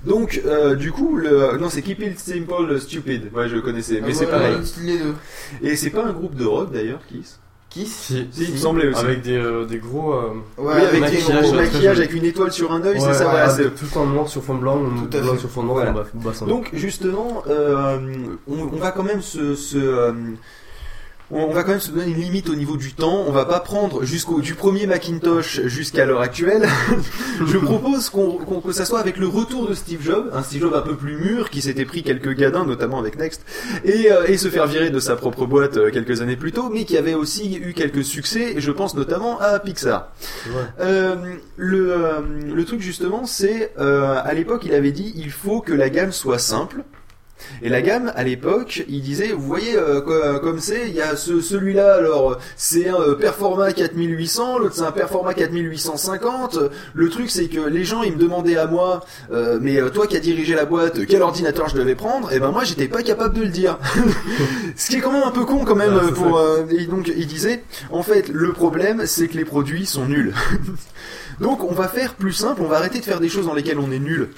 Donc, 0.06 0.42
euh, 0.46 0.76
du 0.76 0.92
coup, 0.92 1.16
le 1.16 1.58
non, 1.58 1.70
c'est 1.70 1.82
Keep 1.82 2.02
It 2.02 2.20
Simple 2.20 2.78
Stupid. 2.82 3.30
Ouais, 3.34 3.48
je 3.48 3.56
le 3.56 3.62
connaissais, 3.62 4.02
mais 4.02 4.10
Ah, 4.12 4.14
c'est 4.14 4.26
voilà, 4.26 4.50
pareil. 4.50 4.58
Les 4.84 4.98
deux. 5.00 5.14
Et 5.62 5.78
c'est 5.78 5.92
pas 5.92 6.04
un 6.06 6.12
groupe 6.12 6.36
de 6.36 6.44
rock 6.46 6.74
d'ailleurs, 6.74 7.00
Kiss. 7.08 7.40
Kiss 7.70 7.94
Si, 7.96 8.28
Si, 8.32 8.44
il 8.44 8.52
me 8.54 8.58
semblait 8.58 8.88
aussi. 8.90 9.00
Avec 9.00 9.22
des, 9.22 9.38
euh, 9.38 9.66
des 9.66 9.78
gros. 9.78 10.14
euh, 10.14 10.34
oui, 10.58 10.74
avec 10.74 10.92
des 10.94 11.00
maquillages 11.00 11.52
gros 11.52 11.88
avec 11.88 12.14
une 12.14 12.26
étoile 12.26 12.52
sur 12.52 12.72
un 12.74 12.82
œil, 12.84 13.00
c'est 13.00 13.08
Ouais, 13.08 13.14
ça, 13.14 13.26
ouais, 13.26 13.32
voilà. 13.32 13.50
c'est- 13.50 13.70
Tout 13.76 13.98
en 13.98 14.06
noir 14.06 14.28
sur 14.28 14.44
fond 14.44 14.56
blanc, 14.56 14.78
ou 14.78 15.06
Tout 15.08 15.20
blanc 15.22 15.34
fait. 15.34 15.40
sur 15.40 15.50
fond 15.50 15.64
noir, 15.64 15.86
Voilà. 16.14 16.40
Donc 16.48 16.70
justement, 16.74 17.44
euh, 17.50 17.98
on, 18.50 18.60
on 18.74 18.78
va 18.78 18.92
quand 18.92 19.04
même 19.04 19.22
se, 19.22 19.56
se, 19.56 19.78
euh, 19.78 20.12
on 21.32 21.40
on 21.48 21.54
va 21.54 21.64
quand 21.64 21.72
même 21.72 21.80
se 21.80 21.92
donner 21.92 22.12
une 22.12 22.22
limite 22.22 22.50
au 22.50 22.56
niveau 22.56 22.78
du 22.78 22.94
temps. 22.94 23.24
On 23.28 23.32
va 23.32 23.46
pas 23.46 23.60
prendre 23.60 24.04
jusqu'au 24.04 24.42
du 24.42 24.54
premier 24.54 24.86
Macintosh 24.88 25.62
jusqu'à 25.66 26.06
l'heure 26.06 26.22
actuelle. 26.22 26.68
Je 27.46 27.58
propose 27.58 28.10
qu'on 28.10 28.32
qu'on- 28.38 28.62
que 28.62 28.72
ça 28.72 28.86
soit 28.86 29.00
avec 29.00 29.18
le 29.18 29.28
retour 29.28 29.68
de 29.68 29.74
Steve 29.74 30.02
Jobs, 30.04 30.30
un 30.34 30.42
Steve 30.44 30.62
Jobs 30.62 30.74
un 30.74 30.82
peu 30.82 30.96
plus 30.96 31.16
mûr 31.18 31.50
qui 31.50 31.62
s'était 31.62 31.86
pris 31.86 32.04
quelques 32.04 32.34
gadins, 32.36 32.66
notamment 32.66 33.00
avec 33.00 33.18
Next, 33.18 33.42
et, 33.86 34.12
euh, 34.12 34.26
et 34.28 34.38
se 34.38 34.48
faire 34.50 34.68
virer 34.68 34.90
de 34.90 35.00
sa 35.00 35.16
propre 35.16 35.46
boîte 35.46 35.78
euh, 35.78 35.92
quelques 35.92 36.22
années 36.22 36.36
plus 36.38 36.52
tôt, 36.52 36.70
mais 36.70 36.86
qui 36.86 36.98
avait 36.98 37.14
aussi 37.14 37.56
eu 37.58 37.74
quelques 37.74 38.04
succès. 38.04 38.54
Et 38.58 38.62
je 38.62 38.72
pense 38.72 38.96
notamment 38.96 39.40
à 39.40 39.60
Pixar. 39.60 40.12
Euh, 40.80 41.16
le, 41.56 41.92
euh, 41.92 42.20
le 42.54 42.66
truc 42.66 42.82
justement, 42.82 43.26
c'est 43.26 43.74
euh, 43.80 44.16
à 44.24 44.34
l'époque, 44.34 44.64
il 44.66 44.74
avait 44.74 44.92
dit 44.92 45.14
il 45.16 45.32
faut 45.32 45.62
que 45.62 45.74
la 45.74 45.90
gamme 45.90 46.12
soit 46.12 46.40
simple. 46.40 46.84
Et 47.62 47.70
la 47.70 47.82
gamme, 47.82 48.12
à 48.16 48.24
l'époque, 48.24 48.84
il 48.88 49.02
disait, 49.02 49.28
vous 49.30 49.46
voyez, 49.46 49.76
euh, 49.78 50.02
co- 50.02 50.40
comme 50.42 50.60
c'est, 50.60 50.88
il 50.90 50.96
y 50.96 51.02
a 51.02 51.16
ce, 51.16 51.40
celui-là, 51.42 51.96
alors, 51.96 52.38
c'est 52.56 52.90
un 52.90 53.00
euh, 53.00 53.16
Performa 53.16 53.72
4800, 53.74 54.60
l'autre 54.60 54.76
c'est 54.76 54.82
un 54.82 54.92
Performa 54.92 55.34
4850. 55.34 56.60
Le 56.94 57.10
truc, 57.10 57.30
c'est 57.30 57.48
que 57.48 57.60
les 57.62 57.84
gens, 57.84 58.04
ils 58.04 58.14
me 58.14 58.18
demandaient 58.18 58.58
à 58.58 58.68
moi, 58.68 59.04
euh, 59.32 59.60
mais 59.62 59.78
euh, 59.80 59.90
toi 59.90 60.08
qui 60.08 60.18
as 60.18 60.20
dirigé 60.20 60.56
la 60.56 60.66
boîte, 60.66 61.06
quel 61.06 61.22
ordinateur 61.22 61.68
je 61.70 61.76
devais 61.76 61.96
prendre? 61.96 62.32
Et 62.34 62.40
ben 62.40 62.52
moi, 62.52 62.64
j'étais 62.64 62.88
pas 62.88 63.04
capable 63.04 63.36
de 63.36 63.42
le 63.42 63.50
dire. 63.50 63.78
Ce 64.76 64.90
qui 64.90 64.98
est 64.98 65.02
quand 65.02 65.12
même 65.12 65.24
un 65.24 65.32
peu 65.32 65.46
con 65.46 65.64
quand 65.66 65.76
même 65.76 66.00
Ah, 66.02 66.12
pour. 66.12 66.38
euh, 66.38 66.66
et 66.70 66.86
donc, 66.86 67.12
il 67.16 67.28
disait, 67.28 67.64
en 67.92 68.04
fait, 68.04 68.30
le 68.30 68.52
problème, 68.54 69.04
c'est 69.06 69.28
que 69.28 69.38
les 69.38 69.46
produits 69.46 69.86
sont 69.86 70.06
nuls. 70.06 70.34
donc, 71.40 71.64
on 71.64 71.74
va 71.74 71.88
faire 71.88 72.14
plus 72.16 72.34
simple, 72.34 72.62
on 72.64 72.68
va 72.68 72.78
arrêter 72.78 73.00
de 73.00 73.06
faire 73.06 73.20
des 73.20 73.30
choses 73.30 73.46
dans 73.46 73.54
lesquelles 73.54 73.80
on 73.80 73.92
est 73.92 74.00
nul. 74.00 74.30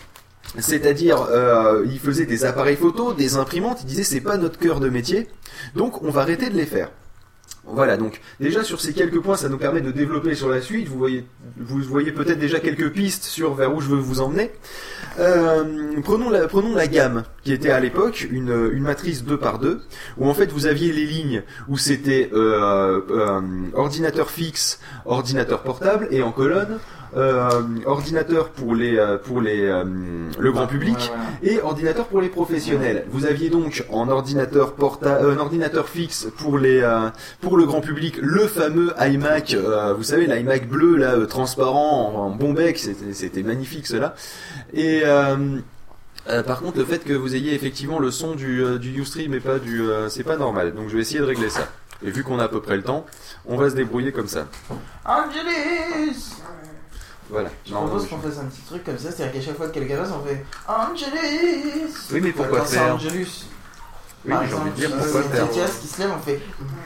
C'est-à-dire, 0.58 1.22
euh, 1.30 1.86
il 1.86 2.00
faisait 2.00 2.26
des 2.26 2.44
appareils 2.45 2.76
photo, 2.76 3.14
des 3.14 3.38
imprimantes, 3.38 3.80
il 3.84 3.86
disait 3.86 4.03
c'est 4.03 4.22
pas 4.22 4.38
notre 4.38 4.58
cœur 4.58 4.80
de 4.80 4.90
métier, 4.90 5.28
donc 5.76 6.02
on 6.02 6.10
va 6.10 6.22
arrêter 6.22 6.50
de 6.50 6.56
les 6.56 6.66
faire. 6.66 6.90
Voilà, 7.72 7.98
donc 7.98 8.19
déjà 8.40 8.64
sur 8.64 8.82
ces 8.82 8.94
quelques 8.94 9.19
points, 9.19 9.36
ça 9.36 9.48
nous 9.48 9.58
permet 9.58 9.82
de 9.82 9.92
développer 9.92 10.34
sur 10.34 10.50
la 10.50 10.60
suite. 10.60 10.88
Vous 10.88 10.98
voyez, 10.98 11.26
vous 11.58 11.80
voyez 11.84 12.11
peut-être 12.11 12.40
déjà 12.40 12.60
quelques 12.60 12.92
pistes 12.92 13.26
sur 13.26 13.53
vers 13.53 13.76
où 13.76 13.80
je 13.80 13.90
veux 13.90 13.98
vous 13.98 14.22
emmener. 14.22 14.52
Euh, 15.19 16.02
prenons, 16.02 16.30
la, 16.30 16.88
gamme, 16.88 17.26
qui 17.44 17.53
était 17.53 17.69
à 17.69 17.80
l'époque 17.80 18.28
une, 18.32 18.80
matrice 18.80 19.24
2 19.24 19.38
par 19.38 19.60
2 19.60 19.82
où 20.18 20.28
en 20.28 20.34
fait 20.34 20.52
vous 20.52 20.66
aviez 20.66 20.92
les 20.92 21.06
lignes 21.06 21.44
où 21.68 21.78
c'était 21.78 22.30
euh, 22.34 23.02
euh, 23.11 23.42
ordinateur 23.74 24.32
fixe, 24.32 24.80
ordinateur 25.06 25.61
portable, 25.61 26.08
et 26.11 26.24
en 26.24 26.32
colonne 26.32 26.80
ordinateur 27.86 28.50
pour 28.50 28.76
les 28.76 28.98
euh, 28.98 29.18
pour 29.18 29.42
les 29.42 29.66
euh, 29.66 29.84
le 30.38 30.52
grand 30.52 30.68
public 30.68 31.12
et 31.44 31.62
ordinateur 31.62 32.06
pour 32.08 32.22
les 32.22 32.30
professionnels. 32.30 33.06
Vous 33.12 33.26
aviez 33.26 33.50
donc 33.50 33.86
en 33.90 34.10
ordinateur 34.10 34.74
porta 34.74 35.16
euh, 35.16 35.36
un 35.36 35.38
ordinateur 35.38 35.90
fixe 35.90 36.28
pour 36.38 36.58
les 36.58 36.82
euh, 36.82 37.10
pour 37.42 37.58
le 37.58 37.66
grand 37.66 37.82
public 37.82 38.18
le 38.22 38.48
fameux 38.48 38.94
iMac, 39.00 39.54
euh, 39.54 39.94
vous 39.94 40.04
savez 40.04 40.28
l'iMac 40.28 40.68
bleu 40.68 40.98
là 40.98 41.14
euh, 41.14 41.26
transparent 41.26 42.14
en, 42.16 42.30
bon 42.30 42.54
bec, 42.54 42.78
c'était 43.14 43.44
magnifique 43.44 43.88
cela. 43.88 44.16
Et 44.74 45.02
euh, 45.04 45.58
euh, 46.30 46.44
par 46.44 46.60
contre, 46.62 46.78
le 46.78 46.86
fait 46.86 47.04
que 47.04 47.14
vous 47.14 47.36
ayez 47.36 47.54
effectivement 47.54 48.00
le 48.00 48.12
son 48.12 48.36
du, 48.36 48.64
euh, 48.64 48.78
du 48.78 49.00
Ustream 49.00 49.34
et 49.34 49.40
pas 49.40 49.58
du, 49.58 49.82
euh, 49.82 50.10
c'est 50.10 50.24
pas 50.24 50.38
normal. 50.38 50.74
Donc 50.76 50.90
je 50.90 50.96
vais 50.96 51.02
essayer 51.02 51.20
de 51.20 51.26
régler 51.26 51.50
ça. 51.50 51.68
Et 52.06 52.12
vu 52.12 52.24
qu'on 52.24 52.40
a 52.40 52.46
à 52.46 52.48
peu 52.48 52.62
près 52.62 52.78
le 52.78 52.84
temps, 52.84 53.06
on 53.46 53.58
va 53.58 53.70
se 53.70 53.76
débrouiller 53.76 54.12
comme 54.12 54.28
ça. 54.28 54.48
Angelis 55.06 56.34
Voilà. 57.30 57.49
Je 57.66 57.72
Non, 57.74 57.82
propose 57.85 58.08
qu'on 58.08 58.17
fasse 58.19 58.40
un 58.40 58.45
petit 58.45 58.61
truc 58.61 58.83
comme 58.83 58.98
ça, 58.98 59.11
c'est-à-dire 59.11 59.33
qu'à 59.40 59.45
chaque 59.48 59.58
fois 59.58 59.67
que 59.67 59.74
quelqu'un 59.74 59.98
passe, 59.98 60.09
on 60.11 60.25
fait 60.27 60.43
Angelis 60.67 61.93
Oui, 62.11 62.22
mais 62.22 62.32
pourquoi 62.32 62.66
faire 62.66 62.95
Angelus. 62.95 63.45
Oui, 64.25 64.33
j'ai 64.49 64.53
envie 64.56 64.69
de 64.72 64.75
dire 64.75 64.91
pourquoi 64.98 65.24
faire. 65.24 65.49
Qui 65.49 65.88
se 65.88 66.01
lève, 66.01 66.11
on 66.16 66.19
fait 66.22 66.41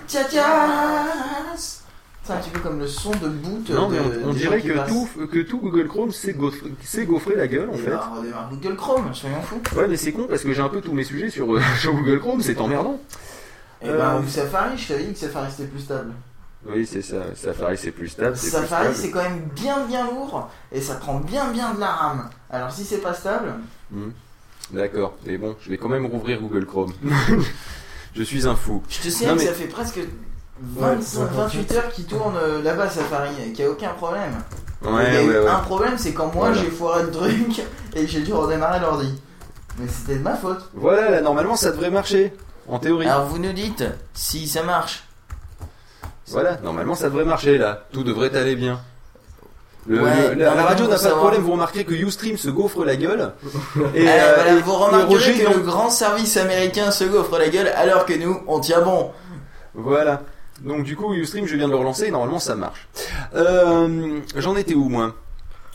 Tatias 0.07 1.83
C'est 2.23 2.33
un 2.33 2.38
petit 2.38 2.49
peu 2.51 2.59
comme 2.59 2.80
le 2.80 2.88
son 2.88 3.11
de 3.11 3.27
boot. 3.27 3.69
Non, 3.69 3.89
de, 3.89 3.93
mais 3.95 3.99
on, 4.25 4.33
dirait 4.33 4.61
que 4.61 4.88
tout, 4.88 5.09
que 5.27 5.39
tout 5.39 5.57
Google 5.59 5.88
Chrome 5.88 6.11
s'est 6.11 6.33
gaufré, 6.33 6.72
gaufré 7.05 7.35
la 7.35 7.47
gueule 7.47 7.69
en 7.69 7.73
Et 7.73 7.77
fait. 7.77 7.89
bah, 7.91 8.11
redémarre 8.17 8.49
Google 8.51 8.75
Chrome, 8.75 9.13
soyons 9.13 9.41
fous. 9.41 9.61
Ouais, 9.75 9.88
mais 9.88 9.97
c'est 9.97 10.11
con 10.11 10.27
parce 10.30 10.43
que 10.43 10.53
j'ai 10.53 10.61
un 10.61 10.69
peu 10.69 10.81
tous 10.81 10.93
mes 10.93 11.03
sujets 11.03 11.30
sur, 11.30 11.53
euh, 11.55 11.61
sur 11.80 11.93
Google 11.93 12.19
Chrome, 12.19 12.41
c'est 12.41 12.59
emmerdant. 12.59 12.99
Et 13.81 13.89
Euh, 13.89 13.97
bah, 13.97 14.22
ou 14.23 14.27
Safari, 14.30 14.77
je 14.77 14.88
t'avais 14.89 15.03
dit 15.05 15.13
que 15.13 15.19
Safari 15.19 15.49
c'était 15.51 15.69
plus 15.69 15.81
stable. 15.81 16.11
Oui, 16.66 16.85
c'est 16.85 17.01
ça. 17.01 17.17
Safari, 17.35 17.77
c'est 17.77 17.92
plus 17.92 18.08
stable. 18.09 18.38
Safari 18.38 18.90
c'est 18.95 19.11
quand 19.11 19.22
même 19.24 19.50
bien 19.56 19.85
bien 19.85 20.06
lourd 20.09 20.50
et 20.72 20.80
ça 20.82 20.95
prend 20.95 21.16
bien 21.19 21.51
bien 21.51 21.74
de 21.74 21.80
la 21.80 21.88
RAM. 21.88 22.30
Alors 22.50 22.72
si 22.72 22.83
c'est 22.85 22.98
pas 23.00 23.14
stable, 23.14 23.53
Hmm. 23.92 24.09
D'accord. 24.72 25.14
Mais 25.25 25.38
bon, 25.38 25.56
je 25.61 25.69
vais 25.69 25.77
quand 25.77 25.90
même 25.90 26.06
rouvrir 26.06 26.40
Google 26.42 26.66
Chrome. 26.66 26.93
je 28.16 28.24
suis 28.24 28.48
un 28.48 28.56
fou. 28.56 28.82
je 28.90 29.01
te 29.01 29.09
sais 29.09 29.27
Non, 29.27 29.35
que 29.35 29.42
ça 29.42 29.53
fait 29.53 29.67
presque 29.67 30.00
25, 30.61 31.30
28 31.32 31.72
heures 31.74 31.90
qu'il 31.92 32.06
tourne 32.06 32.35
euh, 32.38 32.61
là-bas 32.64 32.90
Safari 32.90 33.30
et 33.45 33.51
qu'il 33.51 33.66
n'y 33.66 33.69
a 33.69 33.74
aucun 33.74 33.90
problème. 33.90 34.32
Ouais, 34.83 35.25
eu 35.25 35.48
un 35.48 35.59
problème 35.59 35.98
c'est 35.98 36.14
quand 36.14 36.33
moi 36.33 36.48
Voilà. 36.50 36.61
j'ai 36.61 36.69
foiré 36.72 37.03
le 37.03 37.11
truc 37.11 37.61
et 37.95 38.08
j'ai 38.08 38.22
dû 38.22 38.33
redémarrer 38.33 38.80
l'ordi. 38.80 39.14
Mais 39.80 39.88
c'était 39.88 40.16
de 40.17 40.24
ma 40.24 40.35
faute. 40.35 40.69
Voilà, 40.75 41.09
là, 41.09 41.22
normalement, 41.22 41.56
ça 41.56 41.72
devrait 41.72 41.90
marcher. 41.90 42.32
En 42.67 42.80
théorie. 42.80 43.08
Alors 43.08 43.25
vous 43.25 43.40
nous 43.40 43.53
dites 43.53 43.83
si 44.14 44.48
ça 44.48 44.64
marche. 44.64 45.03
Voilà, 46.30 46.58
normalement, 46.64 46.95
ça 46.95 47.10
devrait 47.10 47.26
marcher 47.26 47.58
là. 47.58 47.85
Tout 47.92 48.03
devrait 48.03 48.35
aller 48.35 48.56
bien. 48.56 48.80
Le- 49.85 50.02
Ouais, 50.02 50.34
le- 50.35 50.40
la, 50.42 50.53
radio 50.64 50.88
n'a 50.88 50.98
pas 50.98 51.10
de 51.10 51.14
problème, 51.16 51.42
vous 51.42 51.52
remarquerez 51.52 51.84
que 51.84 51.93
Ustream 51.93 52.38
se 52.38 52.50
gaufre 52.50 52.85
la 52.85 52.95
gueule. 52.95 53.34
Et, 53.95 54.08
Alors, 54.08 54.24
euh, 54.30 54.34
voilà, 54.35 54.53
et- 54.58 54.61
vous 54.61 54.72
remarquerez 54.74 55.06
Roger, 55.16 55.34
que 55.43 55.53
le 55.53 55.60
grand 55.60 55.90
service 55.90 56.38
américain 56.38 56.90
se 56.92 57.03
gaufre 57.03 57.38
la 57.38 57.50
gueule 57.50 57.68
alors 57.76 58.06
que 58.06 58.14
nous 58.14 58.40
on 58.48 58.61
tient 58.61 58.82
bon. 58.82 59.11
Voilà. 59.74 60.22
Donc 60.61 60.84
du 60.85 60.95
coup, 60.95 61.14
Ustream, 61.14 61.45
je 61.45 61.58
viens 61.58 61.68
de 61.68 61.74
le 61.74 61.77
relancer, 61.80 62.06
et 62.06 62.11
normalement 62.11 62.40
ça 62.40 62.56
marche. 62.56 62.88
Euh, 63.35 64.19
J'en 64.38 64.56
étais 64.56 64.74
où 64.76 64.88
moi? 64.88 65.16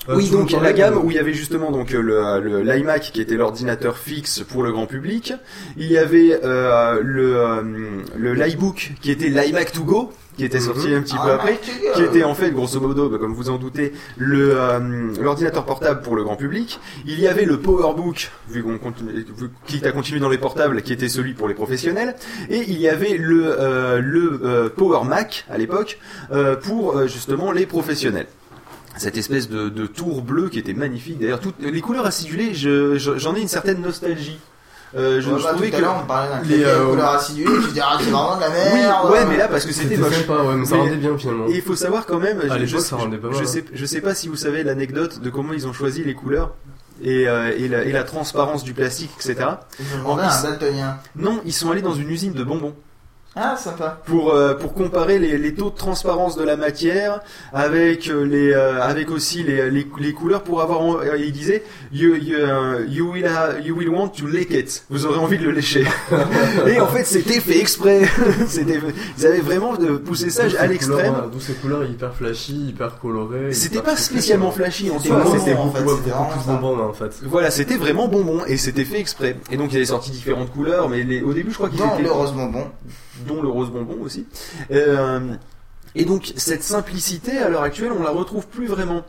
Euh, 0.08 0.14
oui, 0.16 0.30
donc 0.30 0.52
la 0.52 0.72
gamme 0.72 0.94
de- 0.94 0.98
où 1.00 1.10
il 1.10 1.16
y 1.16 1.20
avait 1.20 1.34
justement 1.34 1.70
donc 1.70 1.90
le 1.90 2.00
le- 2.40 2.62
l'iMac 2.62 3.10
qui 3.12 3.20
était 3.20 3.34
l'ordinateur 3.34 3.98
fixe 3.98 4.40
pour 4.40 4.62
le 4.62 4.72
grand 4.72 4.86
public. 4.86 5.34
Il 5.76 5.90
y 5.92 5.98
avait 5.98 6.40
euh, 6.44 6.98
le 7.02 7.36
euh, 7.36 7.62
le 8.16 8.32
l'iBook 8.32 8.92
qui 9.02 9.10
était 9.10 9.28
l'iMac 9.28 9.72
to 9.72 9.82
go 9.82 10.12
qui 10.38 10.44
était 10.46 10.60
sorti 10.60 10.94
un 10.94 11.02
petit 11.02 11.16
peu 11.16 11.24
iMac 11.24 11.34
après, 11.34 11.52
go. 11.54 11.88
qui 11.96 12.02
était 12.02 12.24
en 12.24 12.34
fait 12.34 12.50
grosso 12.52 12.80
modo, 12.80 13.10
bah, 13.10 13.18
comme 13.18 13.34
vous 13.34 13.50
en 13.50 13.58
doutez, 13.58 13.92
le 14.16 14.52
euh, 14.56 15.12
l'ordinateur 15.20 15.66
portable 15.66 16.00
pour 16.00 16.16
le 16.16 16.24
grand 16.24 16.36
public. 16.36 16.80
Il 17.04 17.20
y 17.20 17.26
avait 17.28 17.44
le 17.44 17.58
PowerBook, 17.58 18.30
vu 18.48 18.62
qu'on 18.62 18.78
continue, 18.78 19.12
vu- 19.12 19.50
quitte 19.66 19.84
à 19.84 19.92
continuer 19.92 20.20
dans 20.20 20.30
les 20.30 20.38
portables, 20.38 20.80
qui 20.82 20.92
était 20.94 21.08
celui 21.10 21.34
pour 21.34 21.48
les 21.48 21.54
professionnels, 21.54 22.14
et 22.48 22.62
il 22.66 22.78
y 22.80 22.88
avait 22.88 23.18
le 23.18 23.44
euh, 23.60 24.00
le 24.00 24.40
euh, 24.44 24.68
Power 24.74 25.04
Mac 25.06 25.44
à 25.50 25.58
l'époque 25.58 25.98
euh, 26.32 26.56
pour 26.56 26.96
euh, 26.96 27.06
justement 27.06 27.52
les 27.52 27.66
professionnels 27.66 28.26
cette 28.96 29.16
espèce 29.16 29.48
de, 29.48 29.68
de 29.68 29.86
tour 29.86 30.22
bleu 30.22 30.48
qui 30.48 30.58
était 30.58 30.74
magnifique. 30.74 31.20
D'ailleurs, 31.20 31.38
toutes 31.38 31.60
les 31.60 31.80
couleurs 31.80 32.04
acidulées, 32.06 32.52
je- 32.52 32.96
je- 32.98 33.16
j'en 33.16 33.36
ai 33.36 33.40
une 33.40 33.46
certaine 33.46 33.80
nostalgie. 33.80 34.38
Euh, 34.96 35.20
je, 35.20 35.30
Ouais, 35.30 35.38
je 35.38 35.42
bah, 35.44 35.50
trouvais 35.50 35.68
tout 35.70 35.74
à 35.76 35.78
que 35.78 35.82
l'heure, 35.84 36.00
on 36.02 36.06
parlait 36.06 36.28
d'un 36.30 36.42
les, 36.48 36.64
euh, 36.64 36.86
couleur 36.90 37.10
acidulée, 37.10 37.52
tu 37.62 37.68
te 37.68 37.72
dis 37.74 37.80
ah 37.80 37.96
c'est 38.00 38.10
vraiment 38.10 38.36
de 38.36 38.40
la 38.40 38.48
oui, 38.48 38.54
merde. 38.74 39.10
ouais, 39.10 39.24
mais 39.26 39.36
là 39.36 39.48
parce 39.48 39.64
que 39.66 39.72
c'était 39.72 39.96
moche. 39.98 40.14
sympa, 40.14 40.42
ouais, 40.42 40.54
mais 40.56 40.64
ça 40.64 40.76
rendait 40.76 40.96
bien, 40.96 41.18
finalement. 41.18 41.46
Et 41.48 41.52
il 41.56 41.62
faut 41.62 41.76
savoir 41.76 42.06
quand 42.06 42.18
même, 42.18 42.40
À 42.50 42.58
je, 42.58 42.64
je- 42.66 42.78
ça 42.78 42.96
rendait 42.96 43.18
pas 43.18 43.28
je 43.32 43.36
mal, 43.36 43.46
sais, 43.48 43.60
hein. 43.60 43.70
je 43.74 43.84
sais 43.86 44.00
pas 44.00 44.14
si 44.14 44.28
vous 44.28 44.36
savez 44.36 44.62
l'anecdote 44.62 45.20
de 45.20 45.28
comment 45.30 45.52
ils 45.52 45.66
ont 45.66 45.72
choisi 45.72 46.02
les 46.04 46.14
couleurs. 46.14 46.54
Et, 47.00 47.28
euh, 47.28 47.52
et, 47.56 47.68
la, 47.68 47.84
et 47.84 47.92
la 47.92 48.02
transparence 48.02 48.64
du 48.64 48.74
plastique, 48.74 49.10
etc. 49.20 49.36
Ils 49.78 49.86
ont 49.94 49.98
demandé 49.98 50.22
à 50.22 50.32
un 50.36 50.42
daltonien. 50.42 50.96
Non, 51.14 51.40
ils 51.44 51.52
sont 51.52 51.70
allés 51.70 51.80
dans 51.82 51.94
une 51.94 52.08
usine 52.10 52.32
de 52.32 52.42
bonbons 52.42 52.74
Ah 53.40 53.56
sympa. 53.56 54.00
pour 54.06 54.32
euh, 54.34 54.54
pour 54.54 54.74
comparer 54.74 55.18
les, 55.20 55.38
les 55.38 55.54
taux 55.54 55.70
de 55.70 55.76
transparence 55.76 56.36
de 56.36 56.42
la 56.44 56.56
matière 56.56 57.20
avec 57.52 58.08
euh, 58.08 58.24
les 58.24 58.52
euh, 58.52 58.82
avec 58.82 59.10
aussi 59.10 59.42
les, 59.44 59.70
les, 59.70 59.86
les 60.00 60.12
couleurs 60.12 60.42
pour 60.42 60.60
avoir 60.60 60.80
en- 60.80 60.96
euh, 60.98 61.16
il 61.18 61.30
disait 61.32 61.62
you 61.92 62.14
you, 62.16 62.36
you 62.88 63.10
will 63.12 63.28
you 63.64 63.76
will 63.76 63.90
want 63.90 64.08
to 64.08 64.26
lick 64.26 64.50
it 64.52 64.84
vous 64.90 65.06
aurez 65.06 65.18
envie 65.18 65.38
de 65.38 65.44
le 65.44 65.52
lécher 65.52 65.84
et 66.66 66.80
en 66.80 66.88
fait 66.88 67.04
c'était 67.04 67.40
fait 67.40 67.58
exprès 67.60 68.02
c'était 68.48 68.80
ils 69.18 69.26
avaient 69.26 69.38
vraiment 69.40 69.74
de 69.76 69.96
pousser 69.96 70.30
ça 70.30 70.42
à 70.58 70.66
l'extrême 70.66 71.14
euh, 71.14 71.26
D'où 71.32 71.40
ces 71.40 71.52
couleurs 71.54 71.84
hyper 71.84 72.14
flashy, 72.14 72.68
hyper 72.70 72.98
colorées. 72.98 73.52
C'était 73.52 73.82
pas 73.82 73.96
spécialement 73.96 74.50
flashy 74.50 74.90
en 74.90 74.98
C'était 74.98 75.10
soi, 75.10 75.38
c'était 75.38 75.52
en 75.54 75.66
beaucoup- 75.66 75.76
fait, 75.76 75.82
plus 75.84 76.44
ça. 76.44 76.52
bonbon, 76.52 76.82
en 76.88 76.92
fait. 76.92 77.12
Voilà, 77.24 77.50
c'était 77.50 77.76
vraiment 77.76 78.08
bonbon 78.08 78.40
et 78.46 78.56
c'était 78.56 78.84
fait 78.84 78.98
exprès. 78.98 79.36
Et 79.50 79.56
donc 79.56 79.72
il 79.72 79.76
avait 79.76 79.84
sorti 79.84 80.10
différentes 80.10 80.50
couleurs, 80.52 80.88
mais 80.88 81.02
les- 81.04 81.22
au 81.22 81.32
début 81.32 81.50
je 81.50 81.56
crois 81.56 81.68
qu'ils 81.68 81.80
étaient 81.80 82.02
le 82.02 82.10
rose 82.10 82.32
bonbon. 82.32 82.64
Dont 83.28 83.40
le 83.40 83.48
rose 83.48 83.70
bonbon 83.70 83.98
aussi. 84.02 84.26
Euh, 84.72 85.34
et 85.94 86.04
donc 86.04 86.32
cette 86.36 86.64
simplicité 86.64 87.38
à 87.38 87.48
l'heure 87.48 87.62
actuelle, 87.62 87.92
on 87.92 88.02
la 88.02 88.10
retrouve 88.10 88.46
plus 88.46 88.66
vraiment. 88.66 89.04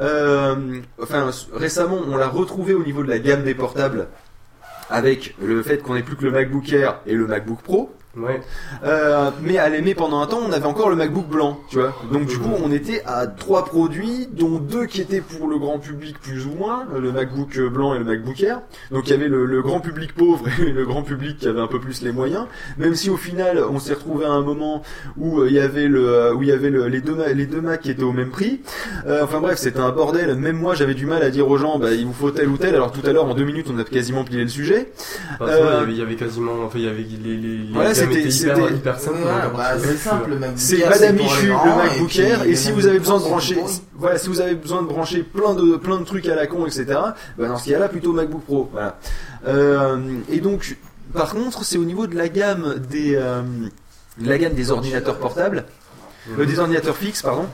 Euh, 0.00 0.80
enfin, 1.02 1.30
récemment, 1.52 1.98
on 2.06 2.16
l'a 2.16 2.28
retrouvé 2.28 2.74
au 2.74 2.84
niveau 2.84 3.02
de 3.02 3.08
la 3.08 3.18
gamme 3.18 3.42
des 3.42 3.54
portables 3.54 4.08
avec 4.90 5.34
le 5.42 5.62
fait 5.62 5.78
qu'on 5.78 5.96
ait 5.96 6.02
plus 6.02 6.16
que 6.16 6.24
le 6.24 6.30
MacBook 6.30 6.72
Air 6.72 7.00
et 7.06 7.14
le 7.14 7.26
MacBook 7.26 7.60
Pro. 7.62 7.92
Ouais. 8.16 8.40
Euh, 8.84 9.30
mais 9.42 9.58
à 9.58 9.68
l'aimer 9.68 9.94
pendant 9.94 10.20
un 10.20 10.26
temps, 10.26 10.40
on 10.46 10.52
avait 10.52 10.66
encore 10.66 10.88
le 10.88 10.96
MacBook 10.96 11.26
blanc, 11.26 11.58
tu 11.68 11.78
vois. 11.78 11.94
Donc 12.12 12.26
du 12.26 12.38
coup, 12.38 12.50
on 12.64 12.70
était 12.70 13.02
à 13.06 13.26
trois 13.26 13.64
produits, 13.64 14.28
dont 14.30 14.58
deux 14.58 14.86
qui 14.86 15.00
étaient 15.00 15.20
pour 15.20 15.48
le 15.48 15.58
grand 15.58 15.78
public 15.78 16.16
plus 16.20 16.46
ou 16.46 16.52
moins, 16.52 16.84
le 16.96 17.10
MacBook 17.12 17.58
blanc 17.72 17.94
et 17.94 17.98
le 17.98 18.04
MacBook 18.04 18.40
Air. 18.42 18.60
Donc 18.92 19.08
il 19.08 19.10
y 19.10 19.14
avait 19.14 19.28
le, 19.28 19.46
le 19.46 19.62
grand 19.62 19.80
public 19.80 20.14
pauvre 20.14 20.44
et 20.60 20.70
le 20.70 20.84
grand 20.84 21.02
public 21.02 21.38
qui 21.38 21.48
avait 21.48 21.60
un 21.60 21.66
peu 21.66 21.80
plus 21.80 22.02
les 22.02 22.12
moyens. 22.12 22.46
Même 22.78 22.94
si 22.94 23.10
au 23.10 23.16
final, 23.16 23.62
on 23.70 23.78
s'est 23.80 23.94
retrouvé 23.94 24.24
à 24.26 24.30
un 24.30 24.42
moment 24.42 24.82
où 25.16 25.40
euh, 25.40 25.48
il 25.48 25.54
y 25.54 25.60
avait 25.60 25.88
le, 25.88 26.08
euh, 26.08 26.34
où 26.34 26.42
il 26.42 26.48
y 26.48 26.52
avait 26.52 26.70
le- 26.70 26.86
les 26.88 27.00
deux 27.00 27.16
les 27.34 27.46
deux 27.46 27.60
Macs 27.60 27.80
qui 27.80 27.90
étaient 27.90 28.02
au 28.02 28.12
même 28.12 28.30
prix. 28.30 28.60
Euh, 29.06 29.24
enfin 29.24 29.40
bref, 29.40 29.58
c'était 29.58 29.80
un 29.80 29.90
bordel. 29.90 30.34
Même 30.36 30.56
moi, 30.56 30.74
j'avais 30.74 30.94
du 30.94 31.06
mal 31.06 31.22
à 31.22 31.30
dire 31.30 31.48
aux 31.48 31.56
gens, 31.58 31.78
bah 31.78 31.92
il 31.92 32.06
vous 32.06 32.12
faut 32.12 32.30
tel 32.30 32.48
ou 32.48 32.56
tel. 32.58 32.74
Alors 32.74 32.92
tout 32.92 33.04
à 33.06 33.12
l'heure, 33.12 33.24
en 33.24 33.34
deux 33.34 33.44
minutes, 33.44 33.66
on 33.72 33.78
a 33.78 33.84
quasiment 33.84 34.22
plié 34.24 34.42
le 34.42 34.48
sujet. 34.48 34.92
Euh, 35.40 35.82
avait- 35.82 35.92
il 35.92 35.98
y 35.98 36.02
avait 36.02 36.14
quasiment, 36.16 36.52
enfin, 36.64 36.78
il 36.78 36.84
y 36.84 36.88
avait 36.88 37.02
les, 37.24 37.36
les, 37.36 37.56
les 37.58 37.72
Voilà, 37.72 37.94
c'était 38.04 38.28
hyper, 38.28 38.58
donc, 38.58 39.26
à 39.26 39.48
bah, 39.48 39.78
c'est 39.78 39.96
simple, 39.96 40.34
Madame 40.38 41.16
Michu, 41.16 41.46
le 41.46 41.76
MacBook 41.76 42.18
Air, 42.18 42.42
et 42.44 42.56
si 42.56 42.72
vous 42.72 42.86
avez 42.86 42.98
besoin 42.98 43.18
de 43.18 43.24
brancher, 43.24 43.56
voilà, 43.94 44.18
si 44.18 44.28
vous 44.28 44.40
avez 44.40 44.54
besoin 44.54 44.82
de 44.82 44.86
brancher 44.88 45.22
plein 45.22 45.54
de 45.54 45.76
plein 45.76 45.98
de 45.98 46.04
trucs 46.04 46.28
à 46.28 46.34
la 46.34 46.46
con, 46.46 46.66
etc. 46.66 46.84
Bah 47.38 47.48
dans 47.48 47.58
ce 47.58 47.70
cas-là, 47.70 47.88
plutôt 47.88 48.12
MacBook 48.12 48.42
Pro, 48.44 48.68
voilà. 48.72 48.98
Euh, 49.46 49.98
et 50.30 50.40
donc, 50.40 50.76
par 51.12 51.32
contre, 51.32 51.64
c'est 51.64 51.78
au 51.78 51.84
niveau 51.84 52.06
de 52.06 52.16
la 52.16 52.28
gamme 52.28 52.76
des 52.90 53.14
euh, 53.16 53.42
la 54.20 54.38
gamme 54.38 54.54
des 54.54 54.70
ordinateurs 54.70 55.18
portables, 55.18 55.64
euh, 56.38 56.44
des 56.44 56.58
ordinateurs 56.58 56.96
fixes, 56.96 57.22
pardon, 57.22 57.46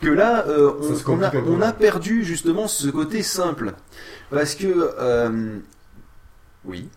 que 0.00 0.08
là, 0.08 0.44
euh, 0.48 0.72
on, 1.06 1.22
a, 1.22 1.32
on 1.34 1.72
perdu 1.72 2.24
justement 2.24 2.68
ce 2.68 2.88
côté 2.88 3.22
simple, 3.22 3.74
parce 4.30 4.54
que 4.54 4.66
euh, 5.00 5.58
oui. 6.64 6.88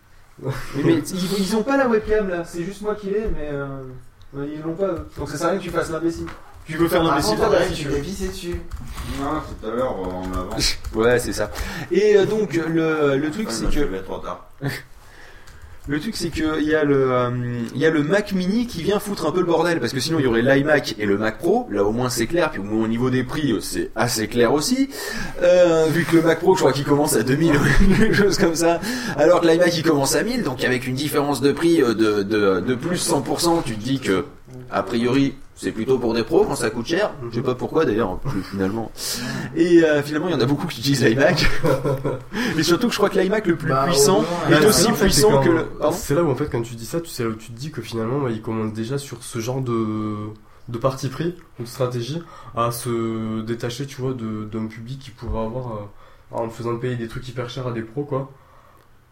Mais, 0.41 0.51
mais 0.83 0.93
ils, 0.99 1.39
ils 1.39 1.55
ont 1.55 1.63
pas 1.63 1.77
la 1.77 1.87
webcam 1.87 2.29
là, 2.29 2.43
c'est 2.45 2.63
juste 2.63 2.81
moi 2.81 2.95
qui 2.95 3.07
l'ai, 3.07 3.27
mais 3.35 3.49
euh, 3.51 3.81
ils 4.35 4.61
l'ont 4.61 4.75
pas. 4.75 4.87
eux. 4.87 5.07
Donc 5.17 5.29
ça 5.29 5.37
sert 5.37 5.47
à 5.47 5.49
rien 5.51 5.59
que 5.59 5.63
tu 5.63 5.69
fasses 5.71 5.89
l'imbécile. 5.89 6.27
Tu 6.65 6.75
veux 6.77 6.87
faire 6.89 7.03
l'imbécile 7.03 7.37
si 7.69 7.83
tu 7.83 7.87
veux. 7.87 7.97
pissé 7.99 8.27
dessus. 8.27 8.61
Non, 9.21 9.41
tout 9.61 9.67
à 9.67 9.71
l'heure, 9.71 9.95
en 9.99 10.23
avant. 10.33 10.49
Ouais, 10.95 11.17
c'est 11.19 11.33
ça. 11.33 11.49
Et 11.91 12.17
euh, 12.17 12.25
donc 12.25 12.53
le, 12.53 13.17
le 13.17 13.31
truc 13.31 13.49
c'est 13.51 13.63
moi, 13.63 13.71
je 13.71 13.79
que 13.81 13.85
vais 13.85 14.01
trop 14.01 14.17
tard. 14.17 14.49
Le 15.87 15.99
truc 15.99 16.15
c'est 16.15 16.29
que 16.29 16.59
il 16.61 16.67
y 16.67 16.75
a 16.75 16.83
le 16.83 17.11
euh, 17.11 17.29
y 17.75 17.85
a 17.85 17.89
le 17.89 18.03
Mac 18.03 18.33
Mini 18.33 18.67
qui 18.67 18.83
vient 18.83 18.99
foutre 18.99 19.25
un 19.25 19.31
peu 19.31 19.39
le 19.39 19.45
bordel 19.45 19.79
parce 19.79 19.93
que 19.93 19.99
sinon 19.99 20.19
il 20.19 20.25
y 20.25 20.27
aurait 20.27 20.41
l'iMac 20.41 20.95
et 20.99 21.05
le 21.05 21.17
Mac 21.17 21.37
Pro. 21.37 21.67
Là 21.71 21.83
au 21.85 21.91
moins 21.91 22.09
c'est 22.09 22.27
clair 22.27 22.51
puis 22.51 22.59
au 22.59 22.63
moins 22.63 22.83
au 22.83 22.87
niveau 22.87 23.09
des 23.09 23.23
prix 23.23 23.53
euh, 23.53 23.61
c'est 23.61 23.91
assez 23.95 24.27
clair 24.27 24.53
aussi. 24.53 24.89
Euh, 25.41 25.87
vu 25.89 26.03
que 26.03 26.17
le 26.17 26.23
Mac 26.23 26.39
Pro 26.39 26.55
je 26.55 26.59
crois 26.59 26.73
qu'il 26.73 26.83
commence 26.83 27.15
à 27.15 27.23
2000 27.23 27.55
ou 27.55 27.59
quelque 27.99 28.13
chose 28.13 28.37
comme 28.37 28.55
ça 28.55 28.81
alors 29.15 29.41
que 29.41 29.47
l'iMac 29.47 29.75
il 29.77 29.83
commence 29.83 30.15
à 30.15 30.23
1000 30.23 30.43
donc 30.43 30.63
avec 30.65 30.87
une 30.87 30.95
différence 30.95 31.39
de 31.39 31.53
prix 31.53 31.81
euh, 31.81 31.93
de 31.93 32.23
de, 32.23 32.59
de 32.59 32.75
plus 32.75 33.09
100% 33.09 33.63
tu 33.63 33.75
te 33.75 33.83
dis 33.83 33.99
que 33.99 34.25
a 34.71 34.83
priori 34.83 35.35
c'est 35.59 35.71
plutôt 35.71 35.97
pour 35.97 36.13
des 36.13 36.23
pros 36.23 36.45
quand 36.45 36.55
ça 36.55 36.69
coûte 36.69 36.85
cher. 36.85 37.11
Je 37.31 37.35
sais 37.35 37.41
pas 37.41 37.55
pourquoi 37.55 37.83
d'ailleurs 37.83 38.19
finalement. 38.51 38.91
Et 39.55 39.83
euh, 39.83 40.01
finalement 40.03 40.27
il 40.29 40.33
y 40.33 40.35
en 40.35 40.39
a 40.39 40.45
beaucoup 40.45 40.67
qui 40.67 40.79
utilisent 40.79 41.03
l'iMac. 41.03 41.49
Mais 42.55 42.63
surtout 42.63 42.87
que 42.87 42.93
je 42.93 42.97
crois 42.97 43.09
que 43.09 43.19
l'iMac 43.19 43.47
le 43.47 43.55
plus 43.55 43.69
Bah, 43.69 43.85
puissant 43.87 44.23
est 44.47 44.51
là, 44.51 44.67
aussi 44.67 44.87
en 44.87 44.93
fait, 44.93 45.05
puissant 45.05 45.31
quand- 45.31 45.43
que 45.43 45.49
le. 45.49 45.65
C'est 45.93 46.13
là 46.15 46.23
où 46.23 46.29
en 46.29 46.35
fait 46.35 46.49
quand 46.49 46.61
tu 46.61 46.75
dis 46.75 46.85
ça, 46.85 47.01
tu 47.01 47.09
sais 47.09 47.23
là 47.23 47.29
où 47.29 47.35
tu 47.35 47.51
te 47.51 47.57
dis 47.59 47.71
que 47.71 47.81
finalement 47.81 48.19
bah, 48.19 48.29
ils 48.29 48.41
commencent 48.41 48.73
déjà 48.73 48.97
sur 48.97 49.23
ce 49.23 49.39
genre 49.39 49.61
de 49.61 50.15
de 50.69 50.77
parti 50.77 51.07
pris 51.09 51.35
ou 51.59 51.63
de 51.63 51.67
stratégie 51.67 52.21
à 52.55 52.71
se 52.71 53.41
détacher 53.41 53.85
tu 53.87 54.01
vois 54.01 54.13
de 54.13 54.43
d'un 54.45 54.67
public 54.67 54.99
qui 54.99 55.11
pourrait 55.11 55.43
avoir 55.45 55.67
euh, 55.73 55.79
en 56.31 56.49
faisant 56.49 56.75
payer 56.77 56.95
des 56.97 57.07
trucs 57.07 57.27
hyper 57.29 57.49
chers 57.49 57.67
à 57.67 57.71
des 57.71 57.81
pros 57.81 58.03
quoi. 58.03 58.29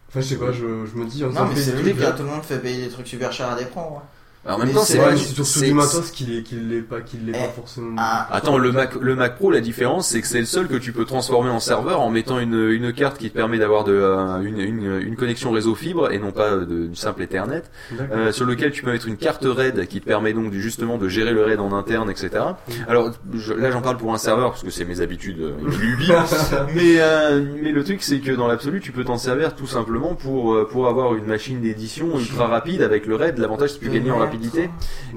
Enfin 0.10 0.22
je 0.22 0.26
sais 0.28 0.36
pas, 0.38 0.52
je, 0.52 0.86
je 0.86 0.96
me 1.00 1.06
dis 1.06 1.24
en 1.26 1.30
Non, 1.30 1.46
mais 1.50 1.56
c'est 1.60 1.72
là, 1.94 2.12
tout 2.12 2.24
le 2.24 2.30
monde 2.30 2.44
fait 2.44 2.60
payer 2.60 2.84
des 2.86 2.90
trucs 2.92 3.08
super 3.08 3.32
chers 3.32 3.50
à 3.50 3.56
des 3.56 3.66
pros. 3.66 3.82
ouais. 3.82 4.02
Alors, 4.46 4.58
en 4.58 4.60
même 4.60 4.68
Mais 4.70 4.74
temps, 4.76 4.86
c'est 4.86 4.98
du- 5.00 5.18
c'est 5.18 5.26
surtout 5.26 5.44
c'est- 5.44 5.66
du 5.66 5.74
matos 5.74 6.12
qui 6.12 6.26
l'est 6.26 6.52
l'est 6.52 6.82
pas 6.82 7.02
qui 7.02 7.18
l'est 7.18 7.32
pas 7.32 7.52
forcément. 7.56 7.96
Attends, 8.32 8.58
le 8.60 8.72
Mac, 8.72 8.94
le 9.02 9.16
Mac 9.16 9.38
Pro, 9.38 9.50
la 9.50 9.60
différence, 9.60 10.08
c'est 10.10 10.22
que 10.22 10.28
c'est 10.28 10.40
le 10.40 10.46
seul 10.46 10.68
que 10.68 10.76
tu 10.76 10.92
peux 10.92 11.06
transformer 11.06 11.50
en 11.50 11.60
serveur 11.60 12.00
en 12.02 12.12
mettant 12.12 12.38
une, 12.40 12.70
une 12.70 12.94
carte 12.94 13.18
qui 13.18 13.32
te 13.32 13.36
permet 13.36 13.58
d'avoir 13.58 13.84
de, 13.86 13.94
euh, 13.94 14.42
une, 14.42 14.60
une, 14.60 15.02
une 15.02 15.16
connexion 15.16 15.50
réseau 15.52 15.74
fibre 15.74 16.12
et 16.12 16.20
non 16.20 16.32
pas 16.32 16.58
de, 16.58 16.86
du 16.88 16.96
simple 16.96 17.24
Ethernet, 17.24 17.64
euh, 18.12 18.32
sur 18.32 18.46
lequel 18.46 18.72
tu 18.72 18.84
peux 18.84 18.92
mettre 18.92 19.08
une 19.08 19.18
carte 19.18 19.44
RAID 19.46 19.88
qui 19.88 20.00
te 20.00 20.06
permet 20.06 20.34
donc 20.34 20.54
justement 20.54 20.98
de 21.00 21.08
gérer 21.10 21.34
le 21.34 21.44
RAID 21.44 21.60
en 21.60 21.74
interne, 21.74 22.12
etc. 22.12 22.30
Mm. 22.68 22.72
Alors 22.88 23.12
je- 23.34 23.54
là, 23.54 23.72
j'en 23.72 23.82
parle 23.82 23.98
pour 23.98 24.14
un 24.14 24.20
serveur 24.20 24.52
parce 24.52 24.62
que 24.64 24.70
c'est 24.70 24.86
mes 24.86 25.02
habitudes 25.02 25.40
euh, 25.40 25.54
lubies. 25.82 26.12
mais 26.76 27.00
euh, 27.00 27.44
mais 27.64 27.72
le 27.72 27.84
truc, 27.84 28.04
c'est 28.04 28.20
que 28.20 28.32
dans 28.32 28.48
l'absolu, 28.48 28.80
tu 28.80 28.92
peux 28.92 29.04
t'en 29.06 29.18
servir 29.18 29.56
tout 29.56 29.66
simplement 29.68 30.14
pour 30.14 30.54
euh, 30.54 30.68
pour 30.72 30.88
avoir 30.88 31.16
une 31.16 31.26
machine 31.26 31.62
d'édition 31.62 32.20
ultra 32.20 32.46
rapide 32.46 32.84
avec 32.84 33.08
le 33.08 33.16
RAID. 33.16 33.40
L'avantage, 33.40 33.70
c'est 33.72 33.80
que 33.80 33.86
tu 33.86 33.90
peux 33.90 33.96
gagner 33.98 34.12
en 34.12 34.18
rapidité. 34.18 34.35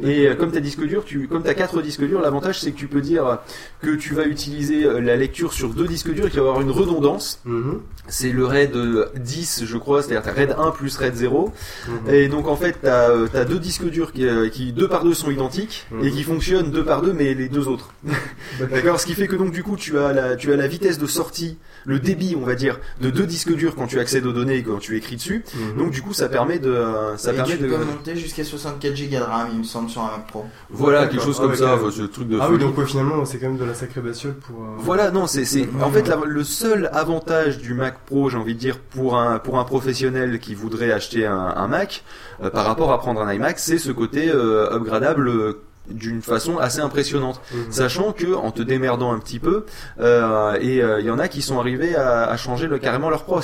Et 0.02 0.26
euh, 0.26 0.34
comme 0.34 0.50
t'as 0.52 0.60
disque 0.60 0.84
dur, 0.84 1.04
tu, 1.04 1.28
comme 1.28 1.42
t'as 1.42 1.54
quatre 1.54 1.82
disques 1.82 2.04
durs, 2.04 2.20
l'avantage 2.20 2.60
c'est 2.60 2.72
que 2.72 2.76
tu 2.76 2.88
peux 2.88 3.00
dire 3.00 3.38
que 3.82 3.94
tu 3.94 4.14
vas 4.14 4.24
utiliser 4.24 4.84
euh, 4.84 5.00
la 5.00 5.16
lecture 5.16 5.52
sur 5.52 5.70
deux 5.70 5.86
disques 5.86 6.12
durs 6.12 6.26
et 6.26 6.30
qu'il 6.30 6.40
va 6.40 6.46
y 6.46 6.48
avoir 6.48 6.60
une 6.60 6.70
redondance. 6.70 7.40
Mhm. 7.44 7.80
C'est 8.08 8.32
le 8.32 8.46
RAID 8.46 8.74
euh, 8.74 9.06
10, 9.16 9.64
je 9.66 9.76
crois, 9.76 10.02
c'est-à-dire 10.02 10.32
RAID 10.32 10.54
1 10.58 10.70
plus 10.70 10.96
RAID 10.96 11.14
0. 11.14 11.52
Mhm. 11.88 12.14
Et 12.14 12.28
donc 12.28 12.48
en 12.48 12.56
fait, 12.56 12.78
t'as 12.82 13.10
euh, 13.10 13.28
t'as 13.30 13.44
deux 13.44 13.58
disques 13.58 13.88
durs 13.88 14.12
qui, 14.12 14.26
euh, 14.26 14.48
qui 14.48 14.72
deux 14.72 14.88
par 14.88 15.04
deux 15.04 15.14
sont 15.14 15.30
identiques 15.30 15.86
et 16.02 16.10
qui 16.10 16.22
fonctionnent 16.22 16.70
deux 16.70 16.84
par 16.84 17.02
deux, 17.02 17.12
mais 17.12 17.34
les 17.34 17.48
deux 17.48 17.68
autres. 17.68 17.92
D'accord. 18.60 18.98
Ce 18.98 19.06
qui 19.06 19.14
fait 19.14 19.26
que 19.26 19.36
donc 19.36 19.52
du 19.52 19.62
coup, 19.62 19.76
tu 19.76 19.98
as 19.98 20.12
la 20.12 20.36
tu 20.36 20.52
as 20.52 20.56
la 20.56 20.66
vitesse 20.66 20.98
de 20.98 21.06
sortie, 21.06 21.58
le 21.84 21.98
débit, 21.98 22.34
on 22.36 22.44
va 22.44 22.54
dire, 22.54 22.80
de 23.00 23.10
deux 23.10 23.26
disques 23.26 23.54
durs 23.54 23.74
quand 23.74 23.86
tu 23.86 24.00
accèdes 24.00 24.26
aux 24.26 24.32
données 24.32 24.56
et 24.56 24.62
quand 24.62 24.78
tu 24.78 24.96
écris 24.96 25.16
dessus. 25.16 25.44
Donc 25.76 25.90
du 25.90 26.02
coup, 26.02 26.14
ça 26.14 26.28
permet 26.28 26.58
de 26.58 26.70
euh, 26.70 27.16
ça 27.16 27.32
Et 27.32 27.36
permet 27.36 27.56
tu 27.56 27.62
de 27.62 27.68
peux 27.68 27.84
monter 27.84 28.16
jusqu'à 28.16 28.44
64 28.44 28.94
Go 29.07 29.07
de 29.16 29.22
RAM, 29.22 29.48
il 29.52 29.58
me 29.60 29.64
semble, 29.64 29.88
sur 29.88 30.02
un 30.02 30.10
Mac 30.10 30.26
Pro. 30.26 30.44
Voilà, 30.70 31.06
quelque 31.06 31.22
chose 31.22 31.36
Ah, 31.38 31.42
comme 31.42 31.50
ouais, 31.52 31.56
ça, 31.56 31.78
ce 31.90 32.02
truc 32.02 32.28
de 32.28 32.38
Ah 32.40 32.48
oui, 32.50 32.58
donc 32.58 32.76
ouais, 32.76 32.84
finalement 32.84 33.24
c'est 33.24 33.38
quand 33.38 33.46
même 33.48 33.56
de 33.56 33.64
la 33.64 33.74
sacrée 33.74 34.00
bestiole 34.00 34.34
pour. 34.34 34.60
euh, 34.62 34.66
Voilà, 34.78 35.10
non, 35.10 35.26
c'est, 35.26 35.44
c'est, 35.44 35.68
en 35.82 35.90
fait, 35.90 36.06
la- 36.08 36.18
le 36.24 36.44
seul 36.44 36.90
avantage 36.92 37.58
du 37.58 37.74
Mac 37.74 37.98
Pro, 38.06 38.28
j'ai 38.28 38.36
envie 38.36 38.54
de 38.54 38.58
dire, 38.60 38.78
pour 38.78 39.18
un, 39.18 39.38
pour 39.38 39.58
un 39.58 39.64
professionnel 39.64 40.38
qui 40.40 40.54
voudrait 40.54 40.92
acheter 40.92 41.26
un, 41.26 41.54
un 41.56 41.68
Mac, 41.68 42.04
euh, 42.42 42.50
par 42.50 42.66
rapport 42.66 42.92
à 42.92 42.98
prendre 42.98 43.20
un 43.22 43.32
iMac, 43.32 43.58
c'est 43.58 43.78
ce 43.78 43.90
côté 43.92 44.30
euh, 44.30 44.74
upgradable 44.74 45.28
euh, 45.28 45.62
d'une 45.90 46.22
façon 46.22 46.58
assez 46.58 46.80
impressionnante, 46.80 47.40
sachant 47.70 48.12
que 48.12 48.34
en 48.34 48.50
te 48.50 48.62
démerdant 48.62 49.12
un 49.12 49.18
petit 49.18 49.38
peu, 49.38 49.64
euh, 50.00 50.56
et 50.60 50.78
il 51.00 51.04
y 51.06 51.10
en 51.10 51.18
a 51.18 51.28
qui 51.28 51.42
sont 51.42 51.58
arrivés 51.58 51.94
à, 51.96 52.24
à 52.28 52.36
changer 52.36 52.66
le, 52.66 52.78
carrément 52.78 53.10
leur 53.10 53.24
pros, 53.24 53.40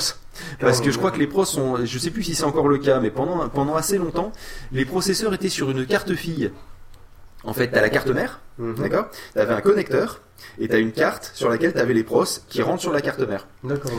parce 0.59 0.81
que 0.81 0.91
je 0.91 0.97
crois 0.97 1.11
que 1.11 1.19
les 1.19 1.27
pros 1.27 1.45
sont, 1.45 1.85
je 1.85 1.99
sais 1.99 2.11
plus 2.11 2.23
si 2.23 2.35
c'est 2.35 2.43
encore 2.43 2.67
le 2.67 2.77
cas, 2.77 2.99
mais 2.99 3.09
pendant 3.11 3.47
pendant 3.49 3.75
assez 3.75 3.97
longtemps, 3.97 4.31
les 4.71 4.85
processeurs 4.85 5.33
étaient 5.33 5.49
sur 5.49 5.71
une 5.71 5.85
carte 5.85 6.13
fille. 6.15 6.51
En 7.43 7.53
fait, 7.53 7.67
t'as 7.67 7.81
la 7.81 7.89
carte 7.89 8.07
mère, 8.09 8.39
Mhm. 8.57 8.75
d'accord? 8.79 9.05
T'avais 9.35 9.53
un 9.53 9.61
connecteur 9.61 10.21
et 10.57 10.67
t'as 10.67 10.79
une 10.79 10.91
carte 10.91 11.29
sur 11.35 11.47
laquelle 11.49 11.73
t'avais 11.73 11.93
les 11.93 12.03
pros 12.03 12.23
qui 12.49 12.61
rentrent 12.63 12.81
sur 12.81 12.91
la 12.91 13.01
carte 13.01 13.19
mère. 13.19 13.45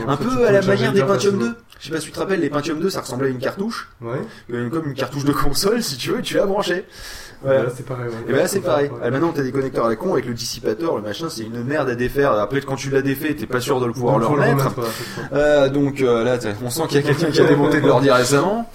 Un 0.07 0.17
peu 0.17 0.45
à 0.45 0.51
la 0.51 0.61
manière 0.61 0.91
des 0.91 0.99
Pentium 1.01 1.35
facilement. 1.35 1.39
2. 1.53 1.55
Je 1.79 1.85
sais 1.85 1.91
pas 1.93 1.99
si 2.01 2.07
tu 2.07 2.11
te 2.11 2.19
rappelles, 2.19 2.41
les 2.41 2.49
Pentium 2.49 2.79
2, 2.79 2.89
ça 2.89 2.99
ressemblait 3.01 3.27
à 3.27 3.31
une 3.31 3.37
cartouche. 3.39 3.89
Ouais. 4.01 4.17
Euh, 4.51 4.69
Comme 4.69 4.87
une 4.87 4.95
cartouche 4.95 5.23
de 5.23 5.31
console, 5.31 5.81
si 5.89 5.95
tu 5.95 6.09
veux, 6.11 6.21
tu 6.21 6.35
l'as 6.35 6.45
branché. 6.45 6.85
Ouais, 7.45 7.65
c'est 7.75 7.85
pareil, 7.85 8.07
ouais. 8.07 8.15
Et 8.27 8.31
ben 8.31 8.37
là, 8.37 8.47
c'est 8.47 8.61
pareil. 8.61 8.89
Ah, 9.03 9.11
maintenant, 9.11 9.31
t'as 9.31 9.43
des 9.43 9.51
connecteurs 9.51 9.85
à 9.85 9.89
la 9.89 9.95
con 9.95 10.13
avec 10.13 10.25
le 10.25 10.33
dissipateur, 10.33 10.95
le 10.97 11.03
machin, 11.03 11.27
c'est 11.29 11.43
une 11.43 11.63
merde 11.63 11.89
à 11.89 11.95
défaire. 11.95 12.33
Après, 12.33 12.61
quand 12.61 12.75
tu 12.75 12.89
l'as 12.89 13.01
défait, 13.03 13.35
t'es 13.35 13.45
pas 13.45 13.59
sûr 13.59 13.79
de 13.79 13.85
le 13.85 13.93
pouvoir 13.93 14.19
Donc, 14.19 14.35
le 14.37 14.41
remettre. 14.41 14.73
Euh, 15.33 15.69
donc 15.69 16.01
euh, 16.01 16.23
là, 16.23 16.37
on 16.63 16.69
sent 16.69 16.83
qu'il 16.89 17.01
y 17.01 17.03
a 17.03 17.03
quelqu'un 17.03 17.29
qui 17.29 17.41
a 17.41 17.45
démonté 17.45 17.79
de 17.81 17.87
l'ordi 17.87 18.09
récemment. 18.09 18.69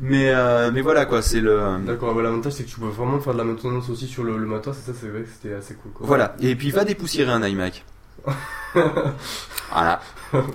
Mais 0.00 0.30
euh, 0.30 0.70
mais 0.72 0.80
voilà 0.80 1.06
quoi, 1.06 1.22
c'est 1.22 1.40
le. 1.40 1.60
D'accord, 1.86 2.14
ouais, 2.16 2.22
l'avantage 2.22 2.52
c'est 2.52 2.64
que 2.64 2.68
tu 2.68 2.80
peux 2.80 2.88
vraiment 2.88 3.20
faire 3.20 3.32
de 3.32 3.38
la 3.38 3.44
maintenance 3.44 3.88
aussi 3.88 4.06
sur 4.06 4.24
le, 4.24 4.36
le 4.36 4.46
matos, 4.46 4.76
et 4.76 4.82
ça 4.82 4.92
c'est 5.00 5.06
vrai 5.06 5.22
que 5.22 5.28
c'était 5.32 5.54
assez 5.54 5.74
cool. 5.74 5.92
Quoi. 5.92 6.06
Voilà. 6.06 6.34
Et 6.40 6.56
puis 6.56 6.70
va 6.72 6.84
dépoussiérer 6.84 7.30
un 7.30 7.42
iMac. 7.46 7.84
voilà. 8.74 10.00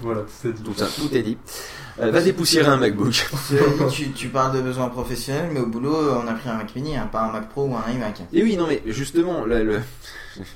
voilà, 0.02 0.22
tout 0.22 0.48
est 0.48 0.52
dit. 0.52 0.64
Tout 0.64 0.74
ça, 0.76 0.88
tout 0.88 1.16
est 1.16 1.22
dit. 1.22 1.38
Euh, 2.02 2.12
va 2.12 2.22
dépoussiérer 2.22 2.68
un 2.68 2.78
MacBook. 2.78 3.14
Tu 4.16 4.28
parles 4.30 4.56
de 4.56 4.62
besoins 4.62 4.90
professionnels, 4.90 5.50
mais 5.54 5.60
au 5.60 5.66
boulot, 5.66 6.14
on 6.24 6.28
a 6.28 6.34
pris 6.34 6.50
un 6.50 6.56
Mac 6.56 6.74
mini, 6.76 6.96
hein, 6.96 7.10
pas 7.12 7.24
un 7.24 7.32
Mac 7.32 7.50
Pro 7.50 7.66
ou 7.66 7.76
un 7.76 7.92
iMac. 7.92 8.22
Et 8.32 8.44
oui, 8.44 8.56
non 8.56 8.68
mais 8.68 8.82
justement, 8.86 9.46
là, 9.46 9.64
le, 9.64 9.82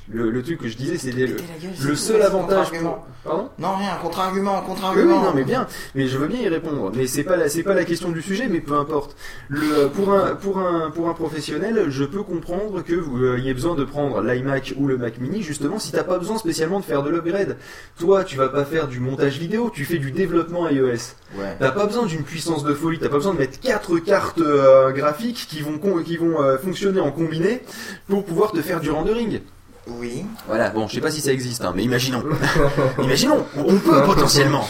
le, 0.09 0.29
le 0.29 0.43
truc 0.43 0.59
que 0.59 0.67
je 0.67 0.77
disais, 0.77 0.97
c'était 0.97 1.27
le, 1.27 1.95
seul 1.95 2.21
avantage. 2.21 2.69
contre-argument. 2.69 2.91
pour- 2.93 3.07
Pardon 3.23 3.49
Non, 3.57 3.75
rien, 3.77 3.95
contre-argument, 4.01 4.51
Oui, 4.55 4.59
oui, 4.61 4.67
contre-argument. 4.67 5.21
non, 5.23 5.31
mais 5.33 5.43
bien. 5.45 5.65
Mais 5.95 6.07
je 6.07 6.17
veux 6.17 6.27
bien 6.27 6.41
y 6.41 6.49
répondre. 6.49 6.91
Mais 6.93 7.07
c'est 7.07 7.23
pas 7.23 7.37
la, 7.37 7.47
c'est 7.47 7.63
pas 7.63 7.73
la 7.73 7.85
question 7.85 8.09
du 8.11 8.21
sujet, 8.21 8.47
mais 8.49 8.59
peu 8.59 8.73
importe. 8.73 9.15
Le, 9.47 9.87
pour 9.87 10.11
un, 10.13 10.35
pour 10.35 10.59
un, 10.59 10.91
pour 10.91 11.07
un 11.07 11.13
professionnel, 11.13 11.85
je 11.89 12.03
peux 12.03 12.23
comprendre 12.23 12.83
que 12.83 12.93
vous 12.95 13.23
euh, 13.23 13.37
ayez 13.37 13.53
besoin 13.53 13.75
de 13.75 13.83
prendre 13.85 14.21
l'iMac 14.21 14.73
ou 14.77 14.87
le 14.87 14.97
Mac 14.97 15.19
Mini, 15.19 15.41
justement, 15.41 15.79
si 15.79 15.91
t'as 15.93 16.03
pas 16.03 16.17
besoin 16.19 16.37
spécialement 16.37 16.79
de 16.81 16.85
faire 16.85 17.01
de 17.01 17.09
l'upgrade. 17.09 17.55
Toi, 17.97 18.25
tu 18.25 18.35
vas 18.35 18.49
pas 18.49 18.65
faire 18.65 18.87
du 18.89 18.99
montage 18.99 19.37
vidéo, 19.39 19.71
tu 19.73 19.85
fais 19.85 19.99
du 19.99 20.11
développement 20.11 20.67
iOS. 20.67 21.15
Ouais. 21.37 21.55
T'as 21.59 21.71
pas 21.71 21.85
besoin 21.85 22.05
d'une 22.05 22.23
puissance 22.23 22.63
de 22.65 22.73
folie, 22.73 22.99
t'as 22.99 23.07
pas 23.09 23.15
besoin 23.15 23.33
de 23.33 23.39
mettre 23.39 23.59
quatre 23.59 23.97
cartes 23.99 24.39
euh, 24.39 24.91
graphiques 24.91 25.47
qui 25.49 25.61
vont, 25.61 25.79
qui 26.03 26.17
vont 26.17 26.41
euh, 26.43 26.57
fonctionner 26.57 26.99
en 26.99 27.11
combiné 27.11 27.61
pour 28.09 28.25
pouvoir 28.25 28.51
te 28.51 28.61
faire 28.61 28.81
du 28.81 28.91
rendering. 28.91 29.39
Oui. 29.87 30.25
Voilà, 30.47 30.69
bon, 30.69 30.87
je 30.87 30.95
sais 30.95 31.01
pas 31.01 31.11
si 31.11 31.19
ça 31.19 31.31
existe, 31.33 31.63
hein, 31.65 31.73
mais 31.75 31.83
imaginons. 31.83 32.23
imaginons, 33.01 33.45
on 33.57 33.75
peut 33.77 34.01
potentiellement. 34.03 34.65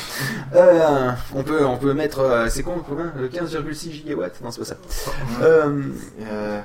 Euh, 0.55 1.11
on 1.35 1.43
peut, 1.43 1.63
on 1.65 1.77
peut 1.77 1.93
mettre, 1.93 2.19
euh, 2.21 2.47
c'est 2.49 2.63
quoi 2.63 2.73
combien 2.87 3.11
Le 3.19 3.27
15,6 3.27 3.91
gigawatts? 3.91 4.41
Non, 4.43 4.49
c'est 4.51 4.59
pas 4.59 4.65
ça. 4.65 4.75
Euh, 5.43 5.81
Euh, 6.31 6.59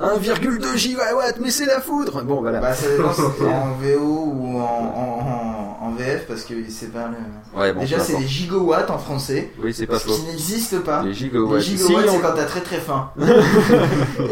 1,2 0.00 0.76
gigawatts, 0.76 1.38
mais 1.40 1.50
c'est 1.50 1.66
la 1.66 1.80
foudre. 1.80 2.22
Bon, 2.22 2.40
voilà. 2.40 2.60
Bah, 2.60 2.74
ça 2.74 2.88
dépend 2.88 3.12
si 3.12 3.22
c'est 3.38 3.44
en 3.46 3.72
VO 3.80 4.00
ou 4.26 4.58
en, 4.58 4.62
en, 4.62 5.78
en, 5.82 5.86
en 5.88 5.90
VF 5.94 6.26
parce 6.26 6.44
que 6.44 6.54
c'est 6.68 6.92
pas 6.92 7.08
le. 7.08 7.58
Ouais, 7.58 7.72
bon, 7.72 7.80
Déjà, 7.80 7.98
c'est 7.98 8.16
des 8.18 8.26
gigawatts 8.26 8.90
en 8.90 8.98
français. 8.98 9.52
Oui, 9.62 9.72
c'est 9.74 9.86
pas 9.86 9.98
ce 9.98 10.06
faux. 10.08 10.14
qui 10.14 10.26
n'existe 10.26 10.78
pas. 10.80 11.02
Les 11.02 11.12
gigawatts. 11.14 11.56
Les 11.58 11.76
gigawatts, 11.76 12.02
Si, 12.02 12.08
c'est 12.08 12.10
on- 12.10 12.20
quand 12.20 12.34
t'as 12.36 12.44
très 12.44 12.60
très 12.60 12.78
faim. 12.78 13.10
et 13.18 13.22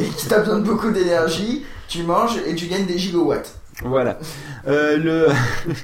que 0.09 0.29
t'as 0.29 0.41
besoin 0.41 0.59
de 0.59 0.65
beaucoup 0.65 0.91
d'énergie, 0.91 1.65
tu 1.91 2.03
manges 2.05 2.39
et 2.47 2.55
tu 2.55 2.67
gagnes 2.67 2.87
des 2.87 2.97
gigawatts. 2.99 3.55
Voilà. 3.85 4.19
Euh, 4.67 4.97
le. 4.97 5.27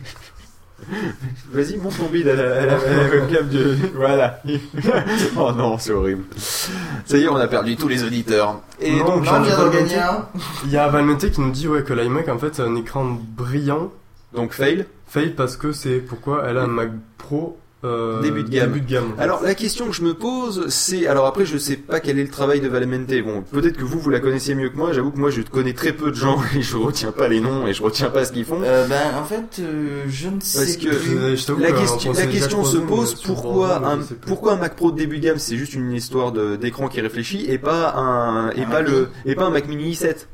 Vas-y, 1.52 1.78
monte 1.78 1.97
ton 1.97 2.07
bide 2.07 2.28
à 2.28 2.35
la, 2.35 2.43
à 2.43 2.67
la- 2.67 2.73
à 2.75 2.76
la 2.76 3.09
webcam 3.10 3.49
de. 3.49 3.76
Voilà. 3.94 4.43
oh 5.39 5.51
non, 5.52 5.78
c'est 5.78 5.93
horrible. 5.93 6.25
Ça 6.36 7.17
y 7.17 7.23
est, 7.25 7.28
on 7.28 7.36
a 7.36 7.49
perdu 7.49 7.76
tous 7.76 7.89
les 7.89 8.05
auditeurs. 8.05 8.60
Et 8.81 8.94
Non, 8.99 9.07
donc, 9.07 9.25
j'en 9.25 9.43
ai 9.43 9.51
j'en 9.51 9.57
pas 9.57 9.67
ai 9.68 9.70
gagné 9.73 9.89
gagné 9.94 9.99
un. 10.02 10.26
Il 10.67 10.70
y 10.70 10.76
a 10.76 10.86
Valmente 10.89 11.31
qui 11.31 11.41
nous 11.41 11.51
dit 11.51 11.67
ouais, 11.67 11.83
que 11.83 11.94
l'iMac 11.94 12.28
en 12.28 12.39
fait 12.39 12.55
c'est 12.55 12.62
un 12.62 12.76
écran 12.76 13.05
brillant. 13.36 13.91
Donc 14.35 14.52
fail 14.52 14.86
Fail 15.07 15.31
parce 15.31 15.57
que 15.57 15.73
c'est 15.73 15.99
pourquoi 15.99 16.44
elle 16.47 16.59
a 16.59 16.62
un 16.65 16.67
Mac 16.67 16.91
Pro 17.17 17.59
euh, 17.85 18.23
début 18.23 18.43
de 18.43 18.49
gamme. 18.49 18.73
Début 18.73 18.81
de 18.81 18.91
gamme. 18.91 19.13
Alors 19.19 19.43
la 19.43 19.55
question 19.55 19.87
que 19.87 19.93
je 19.93 20.03
me 20.03 20.15
pose, 20.15 20.69
c'est 20.69 21.07
alors 21.07 21.27
après 21.27 21.45
je 21.45 21.59
sais 21.59 21.77
pas 21.77 22.01
quel 22.01 22.19
est 22.19 22.25
le 22.25 22.31
travail 22.31 22.61
de 22.61 22.69
Valmente. 22.69 23.13
Bon, 23.25 23.43
peut-être 23.43 23.77
que 23.77 23.85
vous 23.85 23.99
vous 23.99 24.11
la 24.11 24.21
connaissez 24.21 24.55
mieux 24.55 24.71
que 24.71 24.77
moi. 24.77 24.93
J'avoue 24.93 25.11
que 25.11 25.19
moi 25.19 25.31
je 25.31 25.43
connais 25.43 25.75
très 25.75 25.93
peu 25.93 26.11
de 26.11 26.17
gens 26.17 26.39
et 26.57 26.63
je 26.63 26.77
retiens 26.77 27.13
pas 27.13 27.29
les 27.29 27.41
noms 27.41 27.67
et 27.67 27.75
je 27.75 27.83
retiens 27.83 28.09
pas 28.09 28.25
ce 28.25 28.33
qu'ils 28.33 28.45
font. 28.45 28.61
Euh, 28.63 28.87
ben, 28.89 29.19
en 29.21 29.25
fait, 29.25 29.61
euh, 29.61 30.05
je 30.09 30.29
ne 30.29 30.41
sais 30.41 30.59
Parce 30.59 30.77
que 30.77 30.89
plus. 30.89 31.37
Je 31.37 31.47
t'avoue 31.47 31.61
la 31.61 31.73
que, 31.73 31.79
question, 31.79 32.13
la 32.13 32.27
question 32.27 32.65
se 32.65 32.79
pose 32.79 33.15
sur 33.17 33.35
pourquoi 33.35 33.87
un, 33.87 33.99
pourquoi 34.27 34.55
un 34.55 34.57
Mac 34.57 34.75
Pro 34.75 34.91
de 34.91 34.97
début 34.97 35.19
de 35.19 35.25
gamme 35.25 35.39
c'est 35.39 35.57
juste 35.57 35.75
une 35.75 35.93
histoire 35.93 36.33
d'écran 36.33 36.89
qui 36.89 37.01
réfléchit 37.01 37.45
et 37.49 37.59
pas 37.59 37.95
un 37.95 38.51
et 38.51 38.63
Un 38.63 38.65
pas 38.65 38.83
Mac 38.83 38.89
le 38.89 39.09
et 39.27 39.35
pas 39.35 39.45
un 39.45 39.51
Mac 39.51 39.69
Mini 39.69 39.93
i7 39.93 40.27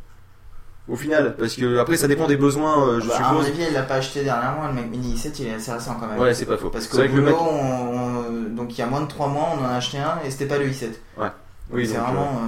au 0.88 0.96
final 0.96 1.36
parce 1.38 1.54
que 1.54 1.78
après 1.78 1.96
ça 1.96 2.08
dépend 2.08 2.26
des 2.26 2.36
besoins 2.36 2.86
euh, 2.88 3.00
je 3.00 3.08
Bah, 3.08 3.14
à 3.16 3.32
mon 3.32 3.40
suppose. 3.40 3.46
avis, 3.54 3.62
elle 3.68 3.72
l'a 3.74 3.82
pas 3.82 3.94
acheté 3.94 4.24
dernièrement, 4.24 4.66
le 4.68 4.74
Mac 4.74 4.90
Mini 4.90 5.14
i7, 5.14 5.30
il 5.40 5.46
est 5.48 5.54
assez 5.54 5.72
récent 5.72 5.96
quand 6.00 6.06
même. 6.08 6.18
Ouais, 6.18 6.34
c'est 6.34 6.46
pas 6.46 6.56
faux. 6.56 6.70
Parce 6.70 6.88
vrai 6.88 7.08
que 7.08 7.14
le 7.16 7.22
Mac- 7.22 7.34
on- 7.40 7.44
on- 7.46 8.54
donc 8.54 8.76
il 8.76 8.78
y 8.80 8.82
a 8.82 8.86
moins 8.86 9.00
de 9.02 9.06
3 9.08 9.28
mois, 9.28 9.48
on 9.58 9.64
en 9.64 9.68
a 9.68 9.74
acheté 9.74 9.98
un 9.98 10.18
et 10.26 10.30
c'était 10.30 10.46
pas 10.46 10.58
le 10.58 10.66
i7. 10.66 10.88
Ouais. 11.16 11.28
Oui, 11.72 11.86
c'est 11.86 11.94
donc, 11.94 12.02
vraiment. 12.06 12.40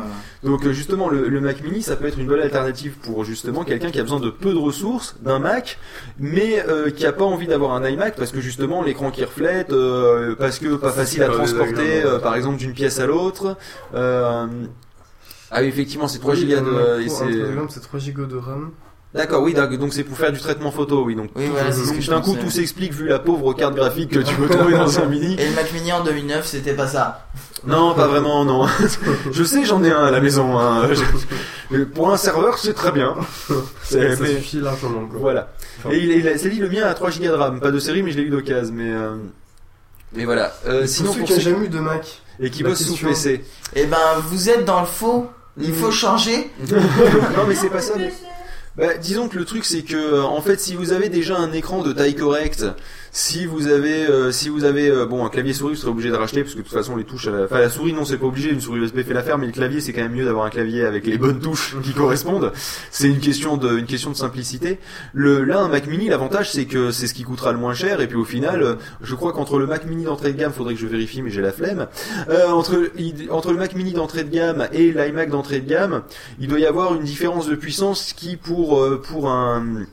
euh, 0.45 0.49
Donc 0.49 0.67
euh, 0.67 0.73
justement, 0.73 1.09
le, 1.09 1.29
le 1.29 1.41
Mac 1.41 1.63
Mini, 1.63 1.81
ça 1.81 1.97
peut 1.97 2.07
être 2.07 2.19
une 2.19 2.27
bonne 2.27 2.41
alternative 2.41 2.95
pour 3.05 3.25
justement 3.25 3.65
quelqu'un 3.65 3.91
qui 3.91 3.99
a 3.99 4.03
besoin 4.03 4.21
de 4.21 4.29
peu 4.29 4.53
de 4.53 4.59
ressources 4.59 5.17
d'un 5.23 5.39
Mac, 5.39 5.79
mais 6.19 6.63
euh, 6.69 6.91
qui 6.91 7.07
a 7.07 7.13
pas 7.13 7.25
envie 7.25 7.47
d'avoir 7.47 7.73
un 7.73 7.89
iMac 7.89 8.17
parce 8.17 8.33
que 8.33 8.41
justement 8.43 8.83
l'écran 8.83 9.11
qui 9.11 9.25
reflète, 9.25 9.73
euh, 9.73 10.35
parce 10.35 10.59
que 10.59 10.75
pas 10.75 10.91
facile 10.93 11.23
à 11.23 11.29
transporter, 11.29 12.05
euh, 12.05 12.19
par 12.19 12.35
exemple 12.35 12.59
d'une 12.59 12.73
pièce 12.75 12.99
à 12.99 13.07
l'autre. 13.07 13.57
Euh, 15.55 15.59
Ah 15.59 15.61
oui, 15.63 15.69
effectivement, 15.69 16.09
c'est 16.09 16.19
3 16.19 16.35
Oui, 16.35 16.41
gigas 16.41 16.59
un 16.59 16.63
de. 16.63 17.09
C'est- 17.09 17.15
un 17.23 17.27
truc 17.27 17.37
de 17.37 17.55
gamme, 17.55 17.67
c'est 17.71 17.81
3 17.81 18.01
Go 18.13 18.25
de 18.27 18.37
RAM. 18.37 18.71
D'accord, 19.15 19.43
oui, 19.45 19.55
donc 19.55 19.93
c'est 19.95 20.03
pour 20.03 20.17
faire 20.19 20.33
du 20.33 20.41
traitement 20.41 20.73
photo, 20.73 21.05
oui. 21.05 21.15
Donc, 21.15 21.31
Oui, 21.37 21.45
voilà, 21.49 21.71
d'un 21.71 22.21
coup, 22.21 22.35
tout 22.35 22.51
s'explique 22.51 22.93
vu 22.93 23.07
la 23.07 23.21
pauvre 23.21 23.53
carte 23.55 23.77
graphique 23.77 24.11
que 24.11 24.19
tu 24.19 24.35
peux 24.35 24.49
trouver 24.49 24.73
dans 24.77 24.99
un 24.99 25.05
Mini. 25.07 25.37
Et 25.39 25.49
le 25.51 25.55
Mac 25.55 25.73
Mini 25.73 25.93
en 25.93 26.03
2009, 26.03 26.45
c'était 26.45 26.73
pas 26.75 26.89
ça. 26.89 27.29
Non, 27.65 27.95
pas 27.95 28.09
vraiment, 28.09 28.45
non. 28.45 28.67
je 29.31 29.45
sais, 29.45 29.65
j'en 29.65 29.85
ai 29.85 29.93
un 29.93 30.03
à 30.05 30.11
la 30.11 30.21
maison. 30.21 30.59
hein. 30.59 30.89
Je- 31.71 31.85
Pour 31.85 32.13
un 32.13 32.17
serveur, 32.17 32.59
c'est 32.59 32.75
très 32.75 32.91
bien. 32.91 33.15
C'est- 33.85 34.17
Ça 34.17 34.23
mais- 34.23 34.35
suffit 34.37 34.61
largement. 34.61 35.07
quoi. 35.07 35.21
Voilà. 35.21 35.53
Et 35.93 35.99
il, 35.99 36.11
il 36.11 36.29
a, 36.29 36.37
c'est 36.37 36.51
dit 36.51 36.59
le 36.59 36.69
mien 36.69 36.83
a 36.85 36.93
3 36.95 37.11
Go 37.11 37.25
de 37.25 37.31
RAM, 37.31 37.61
pas 37.61 37.71
de 37.71 37.79
série, 37.79 38.03
mais 38.03 38.11
je 38.11 38.17
l'ai 38.17 38.25
eu 38.25 38.31
d'occasion. 38.31 38.75
Mais, 38.75 38.91
euh, 38.93 39.15
mais 40.13 40.25
voilà. 40.25 40.53
Euh, 40.67 40.81
Pour 40.81 40.89
sinon, 40.89 41.13
ceux 41.13 41.19
pour 41.21 41.27
qui 41.29 41.33
n'ont 41.35 41.39
ceux 41.39 41.51
jamais 41.53 41.67
eu 41.67 41.69
de 41.69 41.79
Mac. 41.79 42.21
et 42.41 42.51
qui 42.51 42.63
la 42.65 42.71
bossent 42.71 42.83
sous 42.85 42.97
PC. 42.97 43.45
Eh 43.77 43.87
ben, 43.87 43.97
vous 44.29 44.51
êtes 44.51 44.65
dans 44.65 44.81
le 44.81 44.87
faux. 44.87 45.29
Il 45.61 45.73
faut 45.73 45.91
changer. 45.91 46.51
non, 46.71 47.47
mais 47.49 47.55
c'est 47.55 47.69
pas 47.71 47.81
ça. 47.81 47.95
mais- 47.97 48.13
Bah, 48.77 48.95
disons 49.01 49.29
que 49.29 49.37
le 49.39 49.45
truc 49.45 49.65
c'est 49.65 49.83
que 49.83 50.21
en 50.21 50.41
fait 50.41 50.59
si 50.61 50.75
vous 50.75 50.91
avez 50.93 51.09
déjà 51.09 51.37
un 51.37 51.53
écran 51.53 51.83
de 51.83 51.93
taille 51.93 52.17
correcte, 52.17 52.65
si 53.15 53.47
vous 53.47 53.69
avez 53.69 54.09
euh, 54.09 54.33
si 54.33 54.49
vous 54.49 54.65
avez 54.65 54.91
euh, 54.91 55.07
bon 55.07 55.25
un 55.25 55.29
clavier 55.29 55.53
souris 55.53 55.75
vous 55.75 55.81
serez 55.81 55.93
obligé 55.93 56.11
de 56.11 56.17
racheter 56.17 56.43
parce 56.43 56.55
que 56.55 56.59
de 56.59 56.65
toute 56.65 56.73
façon 56.73 56.97
les 56.97 57.05
touches 57.05 57.29
à 57.29 57.31
la... 57.31 57.45
enfin 57.45 57.61
la 57.61 57.71
souris 57.71 57.93
non 57.93 58.05
c'est 58.05 58.19
pas 58.19 58.27
obligé 58.27 58.51
une 58.51 58.61
souris 58.61 58.81
USB 58.81 59.03
fait 59.03 59.15
l'affaire 59.15 59.39
mais 59.39 59.47
le 59.47 59.53
clavier 59.53 59.81
c'est 59.81 59.93
quand 59.93 60.03
même 60.03 60.15
mieux 60.15 60.25
d'avoir 60.25 60.47
un 60.47 60.51
clavier 60.51 60.85
avec 60.85 61.07
les 61.07 61.17
bonnes 61.17 61.39
touches 61.39 61.77
qui 61.85 61.93
correspondent. 61.95 62.53
C'est 62.91 63.07
une 63.07 63.21
question 63.21 63.57
de 63.57 63.79
une 63.79 63.87
question 63.87 64.11
de 64.11 64.17
simplicité. 64.17 64.81
Le 65.13 65.45
là 65.45 65.61
un 65.61 65.69
Mac 65.69 65.87
Mini 65.87 66.09
l'avantage 66.09 66.51
c'est 66.51 66.65
que 66.65 66.91
c'est 66.91 67.07
ce 67.07 67.15
qui 67.15 67.23
coûtera 67.23 67.53
le 67.53 67.59
moins 67.59 67.73
cher 67.73 68.01
et 68.01 68.09
puis 68.09 68.17
au 68.17 68.25
final 68.25 68.63
euh, 68.63 68.75
je 69.01 69.15
crois 69.15 69.33
qu'entre 69.33 69.61
le 69.61 69.69
Mac 69.69 69.87
Mini 69.87 70.03
d'entrée 70.03 70.33
de 70.33 70.39
gamme 70.39 70.53
faudrait 70.53 70.75
que 70.75 70.81
je 70.81 70.89
vérifie 70.89 71.23
mais 71.23 71.31
j'ai 71.31 71.41
la 71.41 71.53
flemme 71.53 71.87
euh, 72.31 72.49
entre 72.49 72.91
entre 73.31 73.53
le 73.53 73.59
Mac 73.59 73.77
Mini 73.77 73.93
d'entrée 73.93 74.25
de 74.25 74.31
gamme 74.31 74.67
et 74.73 74.91
l'iMac 74.91 75.31
d'entrée 75.31 75.61
de 75.61 75.69
gamme 75.69 76.03
il 76.41 76.49
doit 76.49 76.59
y 76.59 76.67
avoir 76.67 76.97
une 76.97 77.05
différence 77.05 77.47
de 77.47 77.55
puissance 77.55 78.13
qui 78.13 78.37
pour 78.37 78.83
euh, 78.83 79.01
pour 79.01 79.31
un 79.31 79.85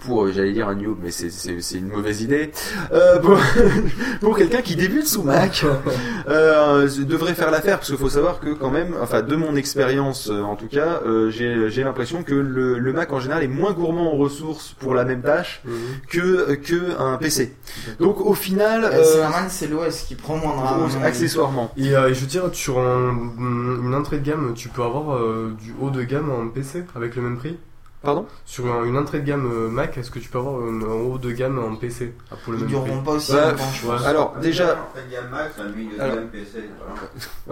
pour 0.00 0.24
euh, 0.24 0.32
j'allais 0.32 0.52
dire 0.52 0.68
un 0.68 0.74
noob 0.74 0.98
mais 1.02 1.10
c'est 1.10 1.30
c'est 1.30 1.60
c'est 1.60 1.78
une 1.78 1.88
mauvaise 1.88 2.20
idée. 2.22 2.50
Euh, 2.92 3.18
pour 3.18 3.38
pour 4.20 4.36
quelqu'un 4.36 4.60
qui 4.62 4.76
débute 4.76 5.06
sous 5.06 5.22
Mac 5.22 5.64
euh, 6.28 6.88
devrait 7.06 7.34
faire 7.34 7.50
l'affaire 7.50 7.78
parce 7.78 7.88
qu'il 7.88 7.96
faut 7.98 8.08
savoir 8.08 8.38
que 8.40 8.50
quand 8.52 8.70
même 8.70 8.94
enfin 9.02 9.22
de 9.22 9.34
mon 9.36 9.56
expérience 9.56 10.28
euh, 10.30 10.42
en 10.42 10.56
tout 10.56 10.66
cas 10.68 11.00
euh, 11.06 11.30
j'ai 11.30 11.70
j'ai 11.70 11.82
l'impression 11.84 12.22
que 12.22 12.34
le, 12.34 12.78
le 12.78 12.92
Mac 12.92 13.12
en 13.12 13.20
général 13.20 13.42
est 13.42 13.48
moins 13.48 13.72
gourmand 13.72 14.12
en 14.12 14.16
ressources 14.16 14.74
pour 14.78 14.94
la 14.94 15.04
même 15.04 15.22
tâche 15.22 15.62
que 16.08 16.54
que 16.54 16.98
un 17.00 17.16
PC 17.16 17.54
donc 17.98 18.20
au 18.20 18.34
final 18.34 18.84
Euh, 18.84 19.02
c'est 19.48 19.66
euh, 19.66 19.86
l'OS 19.86 20.02
qui 20.02 20.14
prend 20.14 20.36
moins 20.36 20.54
de 20.54 20.60
RAM. 20.92 21.02
accessoirement. 21.04 21.70
Et 21.76 21.94
euh, 21.96 22.08
je 22.12 22.20
veux 22.20 22.26
dire, 22.26 22.44
sur 22.52 22.78
un- 22.78 23.16
une 23.38 23.94
entrée 23.94 24.18
de 24.18 24.24
gamme, 24.26 24.52
tu 24.54 24.68
peux 24.68 24.82
avoir 24.82 25.14
euh, 25.16 25.54
du 25.60 25.74
haut 25.80 25.90
de 25.90 26.02
gamme 26.02 26.30
en 26.30 26.48
PC 26.48 26.84
avec 26.94 27.16
le 27.16 27.22
même 27.22 27.38
prix? 27.38 27.56
Pardon 28.00 28.26
Sur 28.44 28.66
un- 28.72 28.84
une 28.84 28.96
entrée 28.96 29.18
de 29.20 29.26
gamme 29.26 29.50
euh, 29.52 29.68
Mac, 29.68 29.98
est-ce 29.98 30.10
que 30.12 30.20
tu 30.20 30.28
peux 30.28 30.38
avoir 30.38 30.62
un, 30.62 30.82
un 30.82 30.86
haut 30.86 31.18
de 31.18 31.32
gamme 31.32 31.58
en 31.58 31.74
PC 31.74 32.14
ah, 32.30 32.36
pour 32.44 32.52
le 32.52 32.58
Ils 32.58 32.60
même 32.62 32.68
dureront 32.70 32.86
prix 32.98 33.04
pas 33.04 33.10
aussi 33.12 33.32
Bah, 33.32 33.50
longtemps, 33.50 33.64
je 33.74 33.86
pense. 33.86 34.06
alors 34.06 34.36
déjà 34.40 34.64
En 34.92 34.96
fait, 34.96 35.10
gamme 35.10 35.28
max, 35.30 35.52
un 35.58 35.68
milieu 35.68 35.96
de 35.96 36.00
Alors- 36.00 36.14
gamme 36.16 36.28
PC. 36.28 36.70
voilà. 36.78 37.00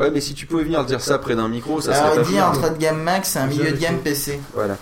Ouais, 0.08 0.10
mais 0.14 0.20
si 0.20 0.34
tu 0.34 0.46
pouvais 0.46 0.62
venir 0.64 0.84
dire 0.84 1.00
ça 1.00 1.18
près 1.18 1.34
d'un 1.34 1.48
micro, 1.48 1.80
ça 1.80 1.90
Alors, 1.92 2.02
serait 2.14 2.14
il 2.14 2.16
pas 2.18 2.22
dit 2.30 2.34
de 2.70 2.78
gamme 2.78 3.02
max, 3.02 3.30
c'est 3.30 3.38
un 3.40 3.46
milieu 3.46 3.72
de 3.72 3.76
gamme 3.76 3.98
PC. 3.98 4.40
Voilà. 4.54 4.76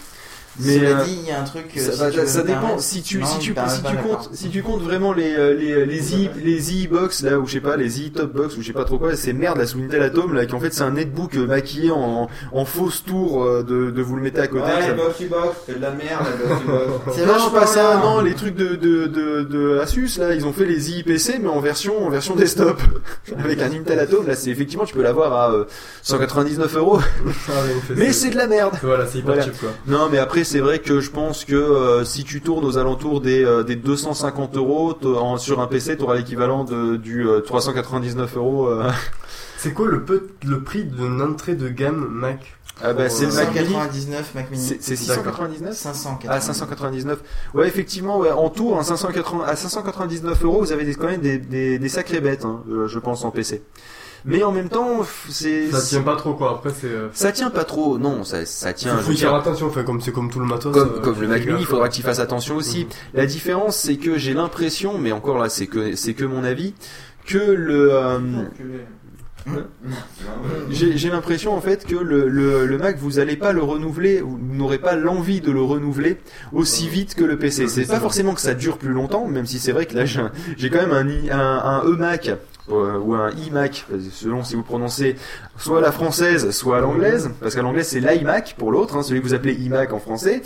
Mais 0.61 0.79
euh, 0.85 1.03
dit, 1.05 1.19
il 1.23 1.29
y 1.29 1.33
a 1.33 1.41
un 1.41 1.45
truc. 1.45 1.65
euh, 1.77 1.81
ça, 1.81 2.11
si 2.27 2.43
dépend 2.45 2.79
si 2.79 3.03
tu 3.03 3.19
Non, 3.19 3.27
si 3.27 3.39
tu 3.39 3.55
si 3.69 3.83
tu 3.83 3.97
comptes 3.97 4.29
si 4.33 4.49
tu 4.51 4.63
comptes 4.63 4.83
vraiment 4.83 5.13
les 5.13 5.35
euh, 5.35 5.53
les 5.55 5.85
les 5.85 6.15
i 6.15 6.31
les 6.43 6.75
i 6.75 6.87
box 6.87 7.23
là 7.23 7.39
ou 7.41 7.47
je 7.47 7.55
sais 7.55 7.61
pas 7.61 7.77
les 7.77 8.01
i 8.03 8.13
top 8.13 8.33
box 8.33 8.57
ou 8.57 8.63
je 8.63 8.69
sais 8.69 8.73
pas 8.73 8.85
trop 8.85 8.99
quoi 8.99 9.17
ces 9.17 9.33
merdes 9.33 9.59
là 9.59 9.67
sous 9.67 9.79
Intel 9.81 10.03
Atom 10.03 10.33
là 10.35 10.47
qui 10.47 10.55
en 10.55 10.61
fait 10.61 10.73
c'est 10.73 10.83
un 10.83 10.93
netbook 10.93 11.35
euh, 11.37 11.47
maquillé 11.47 11.91
en 11.91 12.29
en 12.53 12.65
fausse 12.65 13.03
tour 13.05 13.43
euh, 13.45 13.63
de 13.65 13.91
de 13.91 14.03
vous 14.03 14.17
le 14.17 14.23
mettez 14.23 14.41
à 14.41 14.47
côté 14.47 14.65
Ouais, 14.65 14.89
les 14.89 14.95
boxy 14.95 15.27
box, 15.27 15.57
c'est 15.67 15.77
de 15.77 15.81
la 15.83 15.91
merde, 15.91 16.27
les 16.41 16.49
boxy 16.49 16.65
box. 16.67 16.85
C'est 17.17 17.27
non, 17.27 17.33
vachement 17.33 17.51
pas 17.51 17.67
ça, 17.67 17.97
non, 18.03 18.21
les 18.21 18.35
trucs 18.35 18.55
de, 18.57 18.75
de, 18.77 19.07
de, 19.07 19.43
de 19.43 19.79
Asus, 19.79 20.19
là, 20.19 20.35
ils 20.35 20.47
ont 20.47 20.53
fait 20.53 20.65
les 20.65 20.91
IPC, 20.99 21.39
mais 21.43 21.49
en 21.49 21.61
version, 21.61 22.05
en 22.07 22.11
version 22.11 22.35
desktop. 22.35 22.81
Avec 23.39 23.61
un 23.61 23.71
Intel 23.73 23.99
Atom, 23.99 24.27
là, 24.27 24.35
c'est 24.35 24.51
effectivement, 24.51 24.85
tu 24.85 24.95
peux 24.95 25.03
l'avoir 25.03 25.33
à 25.33 25.53
euh, 25.53 25.65
199 26.03 26.77
euros. 26.77 26.99
Mais 27.97 28.13
c'est 28.13 28.31
de 28.31 28.37
la 28.37 28.47
merde. 28.47 28.75
Voilà, 28.83 29.07
c'est 29.07 29.19
hyper 29.19 29.35
Voilà. 29.35 29.43
cheap 29.43 29.59
quoi. 29.61 29.71
Non, 29.87 30.09
mais 30.11 30.19
après, 30.19 30.44
c'est 30.45 30.61
vrai 30.61 30.79
que 30.79 31.01
je 31.01 31.11
pense 31.11 31.45
que 31.45 31.55
euh, 31.55 32.05
si 32.05 32.25
tu 32.25 32.41
tournes 32.41 32.65
aux 32.65 32.79
alentours 32.79 33.21
des, 33.21 33.45
euh, 33.45 33.63
des 33.63 33.77
250 33.77 34.57
euros 34.57 34.95
en- 35.05 35.37
sur 35.39 35.61
un 35.61 35.67
PC, 35.67 35.97
tu 35.97 36.03
auras 36.05 36.15
l'équivalent 36.17 36.65
de, 36.65 36.97
du 36.97 37.27
euh, 37.29 37.41
399 37.41 38.37
euros. 38.37 38.69
euh. 38.69 38.91
C'est 39.59 39.73
quoi 39.73 39.87
le, 39.89 40.05
peu, 40.05 40.29
le 40.45 40.63
prix 40.63 40.85
d'une 40.85 41.23
entrée 41.23 41.55
de 41.55 41.69
gamme 41.69 42.07
Mac 42.11 42.55
Ah 42.83 42.93
bah, 42.93 43.09
c'est 43.09 43.25
le 43.27 43.33
Mac 43.33 43.49
Mini. 43.55 43.67
599 43.73 44.35
Mac 44.35 44.51
Mini. 44.51 44.63
C'est 44.63 44.83
c'est 44.83 44.97
699 44.97 45.75
599. 45.75 46.29
Ah 46.31 46.41
599. 46.41 47.19
Ouais 47.55 47.67
effectivement 47.67 48.19
ouais, 48.19 48.31
en 48.31 48.51
tout 48.51 48.73
en 48.75 48.83
580 48.83 49.45
à 49.47 49.57
599 49.57 50.45
euros 50.45 50.61
vous 50.61 50.73
avez 50.73 50.85
des, 50.85 50.95
quand 50.95 51.07
même 51.07 51.21
des, 51.23 51.39
des, 51.39 51.79
des 51.79 51.89
sacrées 51.89 52.21
bêtes 52.21 52.45
hein, 52.45 52.63
je 52.87 52.99
pense 52.99 53.25
en 53.25 53.31
PC. 53.31 53.63
Mais 54.27 54.43
en 54.43 54.53
même 54.53 54.69
temps 54.71 55.01
c'est 55.29 55.71
Ça 55.71 55.81
tient 55.83 56.03
pas 56.03 56.17
trop 56.17 56.33
quoi, 56.35 56.53
après 56.53 56.71
c'est... 56.71 56.87
euh, 56.87 57.09
ça 57.13 57.31
tient 57.33 57.51
pas 57.51 57.65
trop 57.65 57.99
non 57.99 58.25
ça 58.25 58.47
ça 58.47 58.73
tient. 58.73 58.97
faut 58.97 59.09
veux 59.11 59.15
y 59.15 59.19
faire 59.19 59.35
attention, 59.35 59.67
enfin, 59.67 59.83
comme 59.85 60.01
c'est 60.01 60.13
comme 60.13 60.31
tout 60.31 60.41
le 60.41 60.47
matos. 60.47 60.73
comme, 60.73 60.95
euh, 60.97 61.01
comme 61.01 61.15
faut 61.15 61.21
le 61.21 61.29
Mac 61.29 61.45
Mini, 61.45 61.61
il 61.61 61.67
faudra 61.67 61.89
que 61.91 61.95
tu 61.95 62.03
fasses 62.03 62.21
attention 62.21 62.57
aussi. 62.57 62.87
La 63.13 63.27
différence, 63.27 63.77
c'est 63.77 63.97
que 63.97 64.17
j'ai 64.17 64.33
l'impression, 64.35 64.97
mais 64.99 65.13
encore 65.13 65.37
là, 65.39 65.49
c'est 65.51 65.67
que 65.67 65.95
c'est 65.95 66.15
que 66.15 66.25
mon 66.25 66.43
avis, 66.43 66.73
que 67.27 67.37
le 67.39 67.93
euh, 67.93 68.19
j'ai 70.71 70.97
j'ai 70.97 71.11
l'impression 71.11 71.55
en 71.55 71.61
fait 71.61 71.85
que 71.85 71.95
le, 71.97 72.29
le, 72.29 72.65
le 72.67 72.79
Mac 72.79 72.97
vous 72.99 73.19
allez 73.19 73.37
pas 73.37 73.53
le 73.53 73.63
renouveler, 73.63 74.21
vous 74.23 74.39
n'aurez 74.41 74.79
pas 74.79 74.97
l'envie 74.97 75.43
de 75.43 75.51
le 75.51 75.61
renouveler 75.61 76.17
aussi 76.53 76.89
vite 76.89 77.15
que 77.15 77.25
le 77.25 77.39
PC. 77.39 77.69
C'est 77.69 77.85
pas 77.87 78.01
forcément 78.01 78.33
que 78.35 78.41
ça 78.41 78.55
dure 78.55 78.79
plus 78.79 78.93
longtemps, 78.95 79.27
même 79.27 79.45
si 79.45 79.59
c'est 79.59 79.73
vrai 79.73 79.85
que 79.85 79.95
là 79.95 80.07
j'ai 80.07 80.21
un- 80.21 80.33
j'ai 80.57 80.71
quand 80.71 80.81
même 80.87 80.93
un, 80.93 81.07
i- 81.09 81.31
un, 81.31 81.39
un 81.39 81.83
eMac 81.93 82.29
euh, 82.29 82.37
ou 82.69 83.15
un 83.15 83.31
iMac, 83.47 83.87
selon 84.13 84.43
si 84.43 84.55
vous 84.57 84.63
prononcez 84.63 85.17
soit 85.59 85.79
à 85.79 85.81
la 85.83 85.93
française, 85.93 86.51
soit 86.51 86.79
à 86.79 86.81
l'anglaise, 86.81 87.31
parce 87.41 87.55
qu'à 87.55 87.63
l'anglaise 87.63 87.87
c'est 87.89 88.01
l'iMac 88.01 88.55
pour 88.59 88.73
l'autre, 88.73 88.97
hein, 88.97 89.03
celui 89.03 89.21
que 89.21 89.27
vous 89.27 89.35
appelez 89.35 89.53
iMac 89.55 89.93
en 89.93 89.99
français. 89.99 90.43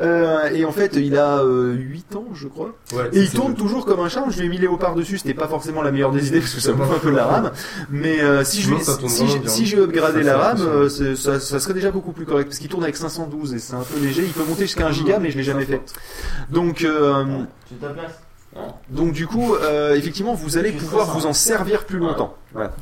Euh, 0.00 0.50
et 0.52 0.64
en 0.64 0.72
fait, 0.72 0.96
il 0.96 1.16
a 1.16 1.38
euh, 1.38 1.72
8 1.74 2.16
ans, 2.16 2.24
je 2.34 2.48
crois. 2.48 2.74
Ouais, 2.94 3.08
et 3.12 3.20
il 3.22 3.30
tourne 3.30 3.54
toujours 3.54 3.86
comme 3.86 4.00
un 4.00 4.08
charme. 4.08 4.30
Je 4.30 4.40
lui 4.40 4.46
ai 4.46 4.48
mis 4.50 4.58
Léopard 4.58 4.94
dessus, 4.94 5.18
c'était 5.18 5.34
pas 5.34 5.48
forcément 5.48 5.82
la 5.82 5.90
meilleure 5.92 6.12
des 6.12 6.28
idées 6.28 6.40
parce 6.40 6.54
que 6.54 6.60
ça 6.60 6.72
bouffe 6.72 6.90
un 6.94 6.98
peu 6.98 7.10
de 7.10 7.16
la 7.16 7.24
RAM. 7.26 7.50
Mais 7.90 8.20
euh, 8.20 8.44
si 8.44 8.60
je 8.62 8.70
Non, 8.70 8.78
si, 9.08 9.26
j'ai- 9.28 9.38
bien. 9.38 9.48
si 9.48 9.66
Ça, 9.66 9.76
la 10.22 10.36
RAM, 10.36 10.58
euh, 10.60 10.88
ça, 11.16 11.40
ça 11.40 11.58
serait 11.60 11.74
déjà 11.74 11.90
beaucoup 11.90 12.12
plus 12.12 12.26
correct 12.26 12.46
parce 12.48 12.58
qu'il 12.58 12.68
tourne 12.68 12.84
avec 12.84 12.96
512 12.96 13.54
et 13.54 13.58
c'est 13.58 13.74
un 13.74 13.82
peu 13.82 13.98
léger. 14.00 14.22
Il 14.24 14.32
peut 14.32 14.44
monter 14.48 14.62
jusqu'à 14.62 14.86
1 14.86 14.92
giga, 14.92 15.18
mais 15.18 15.30
je 15.30 15.38
l'ai 15.38 15.42
jamais 15.44 15.64
fait. 15.64 15.80
Donc 16.50 16.82
euh, 16.84 17.24
Tu 17.68 17.74
donc 18.90 19.12
du 19.12 19.26
coup, 19.26 19.54
euh, 19.54 19.94
effectivement, 19.94 20.34
vous 20.34 20.58
allez 20.58 20.72
pouvoir 20.72 21.06
vous 21.16 21.26
en 21.26 21.32
servir 21.32 21.84
plus 21.84 21.98
longtemps. 21.98 22.34
Voilà. 22.52 22.72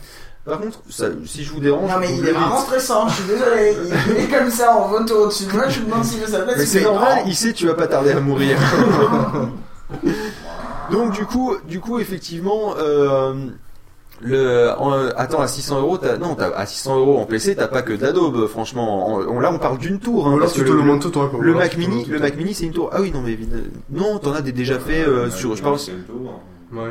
Par 0.44 0.58
contre, 0.58 0.80
ça, 0.88 1.06
si 1.26 1.44
je 1.44 1.52
vous 1.52 1.60
dérange, 1.60 1.90
Non 1.90 1.98
mais 2.00 2.06
vous 2.06 2.14
il 2.14 2.22
le 2.22 2.28
est 2.30 2.32
vraiment 2.32 2.60
stressant, 2.60 3.06
je 3.08 3.14
suis 3.14 3.24
désolé. 3.24 3.76
Il, 3.84 4.14
il 4.16 4.24
est 4.24 4.28
comme 4.28 4.50
ça 4.50 4.74
en 4.74 4.88
photo 4.88 5.26
au-dessus 5.26 5.44
de 5.44 5.52
moi, 5.52 5.68
je 5.68 5.80
lui 5.80 5.86
demande 5.86 6.04
s'il 6.04 6.20
veut 6.20 6.26
sa 6.26 6.40
place. 6.40 6.56
Mais 6.56 6.64
il 6.64 6.66
c'est 6.66 6.78
fait 6.78 6.84
normal, 6.84 7.18
il 7.26 7.36
sait 7.36 7.52
tu 7.52 7.66
vas 7.66 7.74
pas 7.74 7.86
tarder 7.86 8.12
à 8.12 8.20
mourir. 8.20 8.56
Donc 10.90 11.12
du 11.12 11.26
coup, 11.26 11.54
du 11.68 11.80
coup 11.80 12.00
effectivement, 12.00 12.74
euh, 12.78 13.34
le, 14.22 14.70
en- 14.78 15.08
attends 15.16 15.40
à 15.40 15.48
600 15.48 15.80
euros, 15.80 15.98
t'as- 15.98 16.16
non, 16.18 16.34
t'as- 16.34 16.50
à 16.56 16.66
600 16.66 16.98
euros 16.98 17.18
en 17.18 17.24
PC, 17.24 17.54
t'as 17.56 17.68
pas 17.68 17.82
que 17.82 17.92
d'Adobe, 17.92 18.46
franchement. 18.48 19.14
En- 19.14 19.20
on- 19.22 19.40
là, 19.40 19.50
on 19.52 19.58
parle 19.58 19.78
d'une 19.78 19.98
tour. 19.98 20.26
Hein, 20.26 20.30
Ou 20.30 20.34
alors 20.34 20.40
parce 20.46 20.52
tu 20.54 20.60
que 20.60 20.64
te 20.68 20.72
le, 20.72 20.82
le 20.82 21.10
toi, 21.10 21.30
Mac 21.54 21.70
te 21.70 21.78
Mini, 21.78 22.04
le. 22.04 22.18
Mac 22.18 22.36
Mini, 22.36 22.54
c'est 22.54 22.64
une 22.66 22.72
tour. 22.72 22.90
Ah 22.92 23.00
oui, 23.00 23.10
non 23.12 23.22
mais 23.22 23.32
évidemment- 23.32 23.62
non, 23.90 24.18
t'en 24.18 24.32
as 24.32 24.42
des 24.42 24.52
déjà 24.52 24.78
fait 24.78 25.02
euh, 25.06 25.30
sur, 25.30 25.56
je 25.56 25.62
pense. 25.62 25.88
Ouais. 26.72 26.90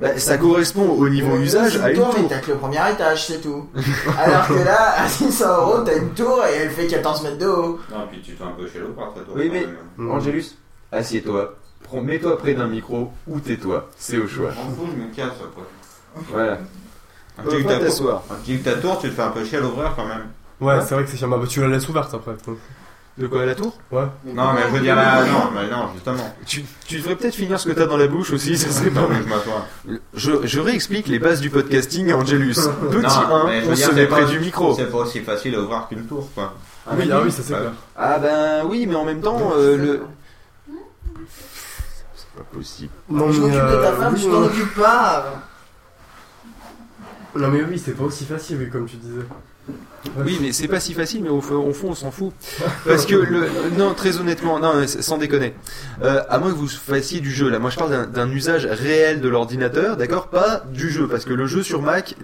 Bah, 0.00 0.16
ça 0.16 0.38
correspond 0.38 0.88
au 0.90 1.08
niveau 1.08 1.36
usage 1.38 1.72
c'est 1.72 1.80
à 1.82 1.90
une 1.90 1.96
tour, 1.96 2.06
mais 2.14 2.20
tour. 2.20 2.28
t'as 2.28 2.38
que 2.38 2.52
le 2.52 2.56
premier 2.56 2.78
étage, 2.92 3.26
c'est 3.26 3.40
tout. 3.40 3.66
Alors 4.18 4.46
que 4.46 4.52
là, 4.54 5.02
à 5.02 5.08
600 5.08 5.44
euros, 5.62 5.78
t'as 5.84 5.96
une 5.98 6.10
tour 6.10 6.40
et 6.46 6.54
elle 6.62 6.70
fait 6.70 6.86
14 6.86 7.22
mètres 7.24 7.38
de 7.38 7.46
haut. 7.46 7.80
Non, 7.90 8.06
puis 8.08 8.20
tu 8.22 8.32
fais 8.32 8.44
un 8.44 8.52
peu 8.56 8.68
chez 8.68 8.78
l'eau 8.78 8.92
par 8.96 9.12
toi. 9.12 9.22
Oui, 9.34 9.50
mais 9.52 9.66
Mm. 9.96 10.10
Angélus, 10.12 10.56
assieds-toi. 10.92 11.54
Mets-toi 11.92 12.38
près 12.38 12.54
d'un 12.54 12.68
micro 12.68 13.10
ou 13.26 13.40
tais-toi. 13.40 13.88
C'est 13.96 14.18
au 14.18 14.28
choix. 14.28 14.50
Je 14.52 14.56
m'en 14.58 14.70
fous, 14.76 14.92
je 14.96 15.02
me 15.02 15.08
casse 15.12 15.34
après. 15.42 15.62
Voilà. 16.30 16.58
Un 17.38 17.42
petit 17.44 17.64
t'asseoir. 17.64 18.22
tour- 18.22 18.32
un 18.36 18.40
petit 18.40 18.58
tu 18.58 18.62
te 19.08 19.10
fais 19.14 19.22
un 19.22 19.30
peu 19.30 19.44
chier 19.44 19.58
à 19.58 19.60
l'ouvrir 19.60 19.92
quand 19.94 20.06
même. 20.06 20.26
Ouais, 20.60 20.80
c'est 20.84 20.94
vrai 20.94 21.04
que 21.04 21.10
c'est 21.10 21.16
chiant. 21.16 21.28
Bah, 21.28 21.38
tu 21.48 21.60
la 21.60 21.68
laisses 21.68 21.88
ouverte 21.88 22.12
après. 22.14 22.32
De 23.16 23.26
quoi, 23.26 23.44
la 23.44 23.54
tour? 23.56 23.76
Ouais. 23.90 24.04
Non, 24.26 24.52
mais 24.52 24.62
je 24.68 24.74
veux 24.74 24.80
dire 24.80 24.94
là, 24.94 25.24
non, 25.24 25.50
mais 25.52 25.68
non, 25.68 25.88
justement. 25.92 26.34
Tu, 26.46 26.64
tu 26.86 26.98
devrais 26.98 27.16
peut-être 27.16 27.34
finir 27.34 27.58
ce 27.58 27.68
que 27.68 27.72
t'as 27.72 27.86
dans 27.86 27.96
la 27.96 28.06
bouche 28.06 28.32
aussi, 28.32 28.56
ça 28.56 28.70
serait 28.70 28.90
pas 28.90 29.00
Non, 29.00 29.08
mais 29.08 29.14
mal. 29.16 29.24
je 29.24 29.28
m'assois. 29.28 29.66
Je, 30.14 30.46
je 30.46 30.60
réexplique 30.60 31.08
les 31.08 31.18
bases 31.18 31.40
du 31.40 31.50
podcasting 31.50 32.12
à 32.12 32.16
Angelus. 32.16 32.54
Petit 32.54 33.02
Non, 33.02 33.34
1, 33.34 33.46
mais 33.46 33.60
je 33.62 33.66
veux 33.66 33.72
on 33.72 33.76
se 33.76 33.90
met 33.92 34.06
près 34.06 34.24
du 34.26 34.38
micro. 34.38 34.72
C'est 34.74 34.84
pas 34.90 34.98
aussi 34.98 35.20
facile 35.20 35.56
à 35.56 35.60
ouvrir 35.60 35.86
qu'une 35.88 36.06
tour, 36.06 36.28
quoi. 36.32 36.54
Ah 36.88 36.92
oui, 36.96 37.10
ah 37.12 37.20
oui, 37.24 37.32
ça, 37.32 37.42
c'est 37.42 37.54
clair. 37.54 37.72
Ah 37.96 38.18
ben 38.20 38.64
oui, 38.66 38.86
mais 38.86 38.94
en 38.94 39.04
même 39.04 39.20
temps, 39.20 39.50
euh, 39.56 39.76
le... 39.76 40.02
C'est 42.14 42.26
pas 42.36 42.44
possible. 42.52 42.92
Non, 43.08 43.32
je 43.32 43.40
m'occupe 43.40 43.54
de 43.56 43.60
ta 43.60 43.64
euh, 43.66 43.96
femme, 44.00 44.14
oui, 44.14 44.20
tu 44.20 44.26
t'en 44.26 44.40
non. 44.40 44.46
occupes 44.46 44.74
pas. 44.74 45.26
Non, 47.36 47.48
mais 47.48 47.62
oui, 47.62 47.80
c'est 47.82 47.92
pas 47.92 48.04
aussi 48.04 48.24
facile, 48.24 48.56
oui, 48.60 48.70
comme 48.70 48.86
tu 48.86 48.96
disais. 48.96 49.22
Oui, 50.24 50.38
mais 50.40 50.52
c'est 50.52 50.66
pas 50.68 50.80
si 50.80 50.94
facile, 50.94 51.22
mais 51.22 51.28
au, 51.28 51.42
fond- 51.42 51.56
au 51.56 51.74
fond, 51.74 51.88
on 51.90 51.94
s'en 51.94 52.10
fout. 52.10 52.32
Parce 52.86 53.04
que, 53.04 53.14
le, 53.16 53.46
non, 53.76 53.92
très 53.92 54.16
honnêtement, 54.18 54.58
non, 54.58 54.72
sans 54.86 55.18
déconner. 55.18 55.54
Euh, 56.02 56.22
à 56.30 56.38
moins 56.38 56.50
que 56.52 56.56
vous 56.56 56.68
fassiez 56.68 57.20
du 57.20 57.30
jeu, 57.30 57.50
là, 57.50 57.58
moi 57.58 57.68
je 57.68 57.76
parle 57.76 58.10
d'un- 58.10 58.30
usage 58.30 58.64
réel 58.64 59.20
de 59.20 59.28
l'ordinateur, 59.28 59.96
d'accord? 59.98 60.28
Pas 60.28 60.64
du 60.72 60.88
jeu, 60.90 61.06
parce 61.06 61.26
que 61.26 61.34
le 61.34 61.46
jeu 61.46 61.62
sur 61.62 61.82
Mac, 61.82 62.14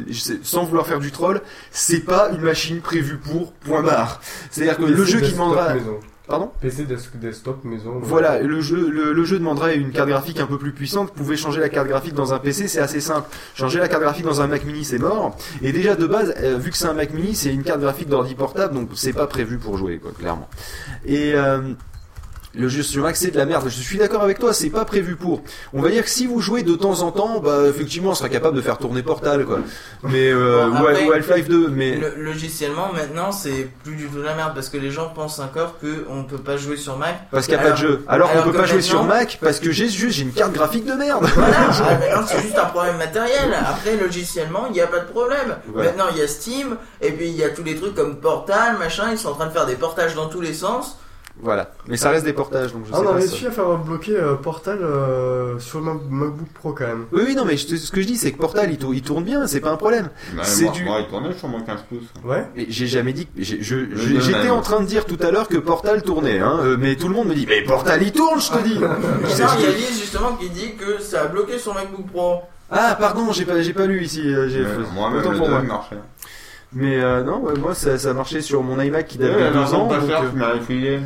sans 0.43 0.65
vouloir 0.65 0.87
faire 0.87 1.01
du 1.01 1.13
troll, 1.13 1.43
c'est 1.71 2.01
pas 2.01 2.31
une 2.33 2.41
machine 2.41 2.81
prévue 2.81 3.19
pour, 3.19 3.53
point 3.53 3.83
barre. 3.83 4.21
C'est-à-dire 4.51 4.79
que 4.79 4.85
le 4.85 5.05
jeu 5.05 5.21
qui 5.21 5.33
demandera... 5.33 5.75
maison. 5.75 6.01
Pardon 6.27 6.51
PC 6.61 6.85
des- 6.85 6.97
desktop 7.21 7.65
maison. 7.65 7.99
Voilà, 8.01 8.41
le 8.41 8.61
jeu, 8.63 8.89
le, 8.91 9.13
le 9.13 9.25
jeu 9.25 9.39
demanderait 9.39 9.77
une 9.77 9.91
carte 9.91 10.09
graphique 10.09 10.41
un 10.41 10.47
peu 10.47 10.57
plus 10.57 10.73
puissante. 10.73 11.09
Vous 11.15 11.23
pouvez 11.23 11.37
changer 11.37 11.61
la 11.61 11.69
carte 11.69 11.87
graphique 11.87 12.15
dans 12.15 12.33
un 12.33 12.39
PC, 12.39 12.67
c'est 12.67 12.81
assez 12.81 13.01
simple. 13.01 13.29
Changer 13.55 13.79
la 13.79 13.89
carte 13.89 14.03
graphique 14.03 14.25
dans 14.25 14.41
un 14.41 14.47
Mac 14.47 14.65
Mini, 14.65 14.85
c'est 14.85 14.99
mort. 14.99 15.37
Et 15.61 15.73
déjà 15.73 15.97
de 15.97 16.07
base, 16.07 16.35
euh, 16.43 16.57
vu 16.57 16.71
que 16.71 16.79
c'est 16.79 16.87
un 16.87 16.95
Mac 16.95 17.13
Mini, 17.13 17.35
c'est 17.35 17.53
une 17.53 17.63
carte 17.63 17.81
graphique 17.81 18.09
d'ordi 18.09 18.35
portable, 18.35 18.73
donc 18.75 18.89
c'est 18.95 19.13
pas 19.13 19.27
prévu 19.27 19.59
pour 19.59 19.77
jouer, 19.77 19.99
quoi, 19.99 20.13
clairement. 20.19 20.49
Et 21.05 21.33
euh, 21.35 21.61
le 22.57 22.69
jeu 22.69 22.83
sur 22.83 23.03
Mac, 23.03 23.17
c'est 23.17 23.31
de 23.31 23.37
la 23.39 23.47
merde. 23.47 23.65
Je 23.69 23.81
suis 23.83 23.99
d'accord 23.99 24.23
avec 24.23 24.39
toi, 24.39 24.53
c'est 24.53 24.71
pas 24.71 24.85
prévu 24.85 25.17
pour. 25.17 25.43
On 25.73 25.83
va 25.83 25.91
dire 25.91 26.05
que 26.05 26.11
si 26.11 26.27
vous 26.27 26.41
jouez 26.41 26.63
de 26.63 26.75
temps 26.77 27.03
en 27.03 27.11
temps, 27.11 27.41
bah 27.41 27.63
effectivement, 27.69 28.11
on 28.11 28.15
sera 28.15 28.29
capable 28.29 28.57
de 28.57 28.63
faire 28.63 28.79
tourner 28.79 29.03
Portal, 29.03 29.45
quoi. 29.45 29.61
Mais 30.05 30.31
euh, 30.31 30.69
Bon, 30.69 30.73
ou- 30.83 30.87
après, 30.87 31.07
ou 31.07 31.13
Half-Life 31.13 31.49
2, 31.49 31.69
mais 31.69 31.97
le- 31.97 32.15
logiciellement, 32.23 32.91
maintenant, 32.93 33.33
c'est 33.33 33.69
plus 33.83 33.97
du 33.97 34.07
tout 34.07 34.23
la 34.23 34.35
merde 34.35 34.53
parce 34.55 34.69
que 34.69 34.77
les 34.77 34.91
gens 34.91 35.09
pensent 35.09 35.39
encore 35.41 35.79
qu'on 35.81 36.25
peut 36.25 36.39
pas 36.39 36.57
jouer 36.57 36.77
sur 36.77 36.97
Mac. 36.97 37.29
parce 37.31 37.47
qu'il 37.47 37.55
n'y 37.57 37.61
a 37.61 37.65
pas 37.65 37.73
de 37.73 37.77
jeu. 37.77 38.05
Alors, 38.09 38.31
qu'on 38.33 38.43
peut 38.43 38.53
que 38.53 38.57
pas 38.59 38.67
jouer 38.67 38.83
sur 38.83 39.05
Mac 39.05 39.39
parce 39.43 39.59
que 39.61 39.73
j'ai 39.73 39.89
juste 39.89 40.17
j'ai 40.17 40.23
une 40.23 40.33
carte 40.33 40.53
graphique 40.53 40.85
de 40.85 40.93
merde. 40.95 41.27
Voilà, 41.35 41.57
ah, 41.71 42.25
c'est 42.27 42.41
juste 42.43 42.59
un 42.59 42.67
problème 42.67 42.97
matériel. 42.99 43.53
Après, 43.67 43.97
logiciellement, 43.97 44.67
il 44.69 44.73
n'y 44.73 44.81
a 44.81 44.87
pas 44.87 45.01
de 45.01 45.07
problème. 45.11 45.57
Ouais. 45.75 45.85
Maintenant, 45.87 46.05
il 46.13 46.19
y 46.19 46.23
a 46.23 46.29
Steam, 46.29 46.77
et 47.01 47.11
puis 47.11 47.27
il 47.29 47.37
y 47.37 47.43
a 47.45 47.51
tous 47.51 47.65
les 47.65 47.75
trucs 47.75 47.95
comme 47.95 48.17
Portal, 48.21 48.77
machin. 48.79 49.05
Ils 49.11 49.19
sont 49.19 49.31
en 49.31 49.35
train 49.35 49.47
de 49.47 49.53
faire 49.53 49.67
des 49.67 49.75
portages 49.75 50.15
dans 50.15 50.29
tous 50.29 50.41
les 50.41 50.55
sens. 50.55 50.99
Voilà. 51.43 51.73
Mais 51.89 51.97
ça 51.97 52.11
reste 52.11 52.25
des 52.25 52.33
portages, 52.33 52.73
donc 52.73 52.85
je 52.87 52.91
Ah, 52.93 52.97
sais 52.97 53.03
on 53.03 53.09
a 53.09 53.13
pas. 53.15 53.21
ça. 53.21 53.27
réussi 53.27 53.47
à 53.47 53.51
faire 53.51 53.77
bloquer 53.77 54.17
euh, 54.17 54.35
Portal 54.35 54.79
euh, 54.83 55.59
sur 55.59 55.81
le 55.81 55.87
Mac- 55.87 56.03
MacBook 56.09 56.49
Pro 56.55 56.73
quand 56.73 56.87
même. 56.87 57.07
Oui, 57.13 57.23
oui, 57.27 57.35
non, 57.35 57.45
mais 57.45 57.57
je 57.57 57.75
ce 57.77 57.91
que 57.91 58.01
je 58.01 58.07
dis, 58.07 58.17
c'est 58.17 58.31
que 58.33 58.39
Portal, 58.39 58.71
il, 58.71 58.79
tourne- 58.79 58.95
il 58.95 59.03
tourne 59.03 59.25
bien, 59.25 59.47
c'est 59.49 59.61
pas 59.61 59.71
un 59.71 59.77
problème. 59.77 60.11
Bah, 60.37 60.43
c'est 60.45 60.65
moi, 60.65 60.73
du. 60.73 60.85
moi, 60.85 60.99
il 61.01 61.07
tournait 61.09 61.33
sur 61.35 61.49
mon 61.49 61.61
15 61.61 61.81
pouces. 61.89 62.05
Ouais. 62.25 62.47
Mais 62.57 62.67
j'ai 62.69 62.87
jamais 62.87 63.13
dit 63.13 63.27
que. 63.27 63.33
j'ai- 63.39 63.63
je- 63.63 63.75
Le 63.75 63.97
je- 63.97 64.21
J'étais 64.21 64.45
même. 64.45 64.53
en 64.53 64.61
train 64.63 64.81
de 64.81 64.87
dire 64.87 65.05
tout 65.07 65.19
à 65.21 65.31
l'heure 65.33 65.49
que 65.49 65.57
Portal 65.59 66.03
tournait, 66.03 66.39
hein, 66.39 66.61
euh, 66.63 66.77
mais 66.79 66.95
tout 66.95 67.09
le 67.09 67.15
monde 67.15 67.29
me 67.29 67.35
dit, 67.35 67.47
mais 67.49 67.63
Portal 67.63 68.01
il 68.03 68.13
tourne, 68.13 68.41
je 68.41 68.51
te 68.53 68.63
dis. 68.63 68.79
Non, 68.79 68.89
il 69.59 69.65
y 69.65 69.67
a 69.67 69.71
Lise 69.71 70.01
justement 70.01 70.37
qui 70.37 70.49
dit 70.51 70.75
que 70.77 71.01
ça 71.03 71.23
a 71.23 71.27
bloqué 71.27 71.59
son 71.59 71.75
MacBook 71.75 72.07
Pro. 72.13 72.43
Ah, 72.71 72.97
pardon, 72.99 73.33
j'ai 73.33 73.45
pas, 73.45 73.61
j'ai 73.61 73.75
pas 73.75 73.87
lu 73.87 74.03
ici. 74.05 74.23
j'ai- 74.23 74.65
moi-même, 74.95 75.21
le 75.33 75.37
pour 75.39 75.49
moi. 75.49 75.61
marchait. 75.63 75.97
Mais 76.73 77.01
euh, 77.01 77.23
non, 77.23 77.41
ouais, 77.43 77.55
moi 77.59 77.73
ça, 77.75 77.99
ça 77.99 78.13
marchait 78.15 78.41
sur 78.41 78.63
mon 78.65 78.81
iMac 78.81 79.07
qui 79.07 79.19
date 79.19 79.31
Ouais, 79.37 79.43
de 79.43 79.47
alors, 79.47 79.69
deux 79.69 79.75
ans. 79.75 79.87
pas 79.87 79.99
donc, 79.99 80.09
cher, 80.09 80.23
euh, 80.23 80.31
tu 80.31 80.37
m'as 80.37 80.53
refilé. 80.55 81.01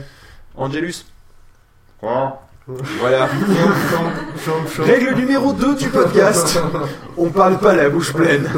Angelus. 0.59 1.05
Quoi 2.01 2.41
Voilà. 3.01 3.28
Règle 4.78 5.15
numéro 5.15 5.53
2 5.53 5.75
du 5.77 5.89
podcast. 5.89 6.61
On 7.17 7.31
parle 7.31 7.59
pas 7.59 7.75
la 7.75 7.89
bouche 7.89 8.12
pleine. 8.12 8.49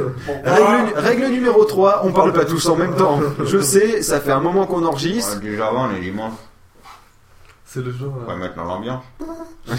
Règle, 0.44 0.92
règle 0.96 1.26
numéro 1.28 1.64
3, 1.64 2.02
on 2.04 2.12
parle 2.12 2.32
pas 2.32 2.44
tous 2.44 2.66
en 2.68 2.76
même 2.76 2.94
temps. 2.96 3.20
Je 3.44 3.58
sais, 3.60 4.02
ça 4.02 4.20
fait 4.20 4.32
un 4.32 4.40
moment 4.40 4.66
qu'on 4.66 4.84
enregistre. 4.84 5.36
Ouais, 5.36 5.50
déjà 5.50 5.68
avant, 5.68 5.88
les 5.88 6.00
dimanches. 6.00 6.32
C'est 7.72 7.84
le 7.84 7.92
jour. 7.92 8.12
On 8.26 8.28
va 8.28 8.34
mettre 8.34 8.56
dans 8.56 8.64
l'ambiance. 8.64 9.04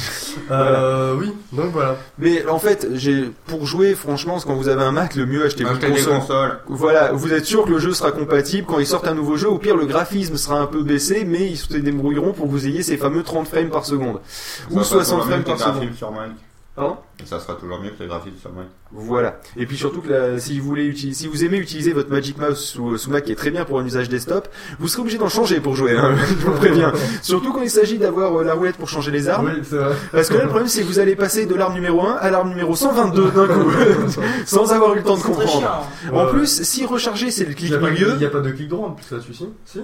Euh, 0.50 1.16
oui, 1.18 1.34
donc 1.52 1.72
voilà. 1.74 1.98
Mais 2.18 2.46
en 2.48 2.60
fait, 2.60 2.88
j'ai 2.94 3.30
pour 3.48 3.66
jouer, 3.66 3.96
franchement, 3.96 4.38
quand 4.40 4.56
vous 4.56 4.70
avez 4.70 4.82
un 4.84 4.92
Mac, 4.94 5.16
le 5.16 5.26
mieux 5.26 5.44
Achetez 5.46 5.64
une 5.64 5.70
console. 5.78 6.20
consoles. 6.20 6.60
Voilà, 6.68 7.12
vous 7.12 7.34
êtes 7.34 7.46
sûr 7.46 7.66
que 7.66 7.70
le 7.72 7.80
jeu 7.80 7.94
sera 7.94 8.12
compatible 8.12 8.66
quand 8.66 8.80
ils 8.80 8.88
sortent 8.88 9.08
un 9.08 9.14
nouveau 9.14 9.36
jeu. 9.36 9.50
Au 9.50 9.58
pire, 9.58 9.76
le 9.76 9.86
graphisme 9.86 10.38
sera 10.38 10.60
un 10.60 10.68
peu 10.68 10.84
baissé, 10.84 11.26
mais 11.26 11.48
ils 11.50 11.58
se 11.58 11.74
débrouilleront 11.78 12.32
pour 12.32 12.46
que 12.46 12.52
vous 12.52 12.68
ayez 12.68 12.84
ces 12.84 12.96
fameux 12.96 13.24
30 13.24 13.48
frames 13.48 13.70
par 13.70 13.86
seconde 13.86 14.20
ou 14.70 14.80
Ça 14.84 14.86
sera 14.86 15.04
60 15.04 15.04
toujours 15.04 15.26
mieux 15.26 15.32
frames 15.32 15.44
par 15.44 15.60
seconde. 15.60 15.74
graphismes 15.74 15.98
sur 15.98 16.12
Mac. 16.12 16.30
Pardon 16.74 16.96
Et 17.22 17.26
ça 17.26 17.38
sera 17.42 17.56
toujours 17.56 17.80
mieux 17.82 17.90
que 17.90 18.02
les 18.02 18.08
graphismes 18.08 18.38
sur 18.40 18.54
Mac. 18.54 18.68
Voilà. 18.94 19.42
Et 19.58 19.66
puis 19.66 19.76
surtout 19.76 20.00
que 20.00 20.08
la- 20.10 20.40
si 20.40 20.58
vous 20.58 20.66
voulez 20.68 20.86
utiliser, 20.86 21.24
si 21.24 21.28
vous 21.28 21.44
aimez 21.44 21.58
utiliser 21.58 21.92
votre 21.92 22.10
Magic 22.10 22.38
Mouse 22.38 22.58
sous, 22.60 22.98
sous 22.98 23.10
Mac 23.12 23.26
qui 23.26 23.34
est 23.34 23.36
très 23.36 23.52
bien 23.52 23.66
pour 23.66 23.80
un 23.80 23.86
usage 23.86 24.08
desktop, 24.08 24.48
vous 24.80 24.88
serez 24.88 25.02
obligé 25.02 25.18
d'en 25.18 25.28
changer 25.28 25.60
pour 25.60 25.76
jouer. 25.76 25.98
hein, 25.98 26.16
je 26.30 26.34
vous 26.46 26.54
préviens. 26.54 26.94
Surtout 27.22 27.52
quand 27.52 27.62
il 27.62 27.70
s'agit 27.70 27.98
d'avoir 27.98 28.40
euh, 28.40 28.44
la 28.46 28.54
roulette 28.54 28.78
pour 28.78 28.88
changer 28.88 29.12
les 29.12 29.28
armes. 29.28 29.52
Oui, 29.54 29.62
c'est 29.64 29.76
vrai. 29.76 29.94
Parce 30.14 30.30
que 30.30 30.36
là, 30.36 30.44
le 30.44 30.48
problème, 30.48 30.70
c'est 30.70 30.82
que 30.82 30.88
vous 30.88 31.00
allez 31.00 31.18
passer 31.18 31.46
de 31.46 31.56
l'arme 31.56 31.74
numéro 31.74 32.06
1 32.08 32.14
à 32.14 32.32
l'arme 32.32 32.48
numéro 32.50 32.74
122 32.74 33.32
d'un 33.32 33.48
coup, 33.48 33.70
sans 34.46 34.72
avoir 34.72 34.94
eu 34.94 34.98
le 34.98 35.04
temps 35.04 35.18
de 35.18 35.24
comprendre. 35.24 35.50
chiant. 35.50 36.14
En 36.14 36.24
Ouais. 36.26 36.32
plus, 36.32 36.64
si 36.64 36.86
recharger, 36.86 37.32
c'est 37.32 37.46
le 37.46 37.54
clic 37.54 37.70
milieu, 37.74 38.12
Il 38.14 38.18
n'y 38.20 38.26
a 38.26 38.30
pas 38.30 38.40
de 38.40 38.50
clic 38.52 38.70
droit 38.70 38.88
en 38.88 38.92
plus 38.92 39.12
là-dessus, 39.12 39.34
Si 39.66 39.80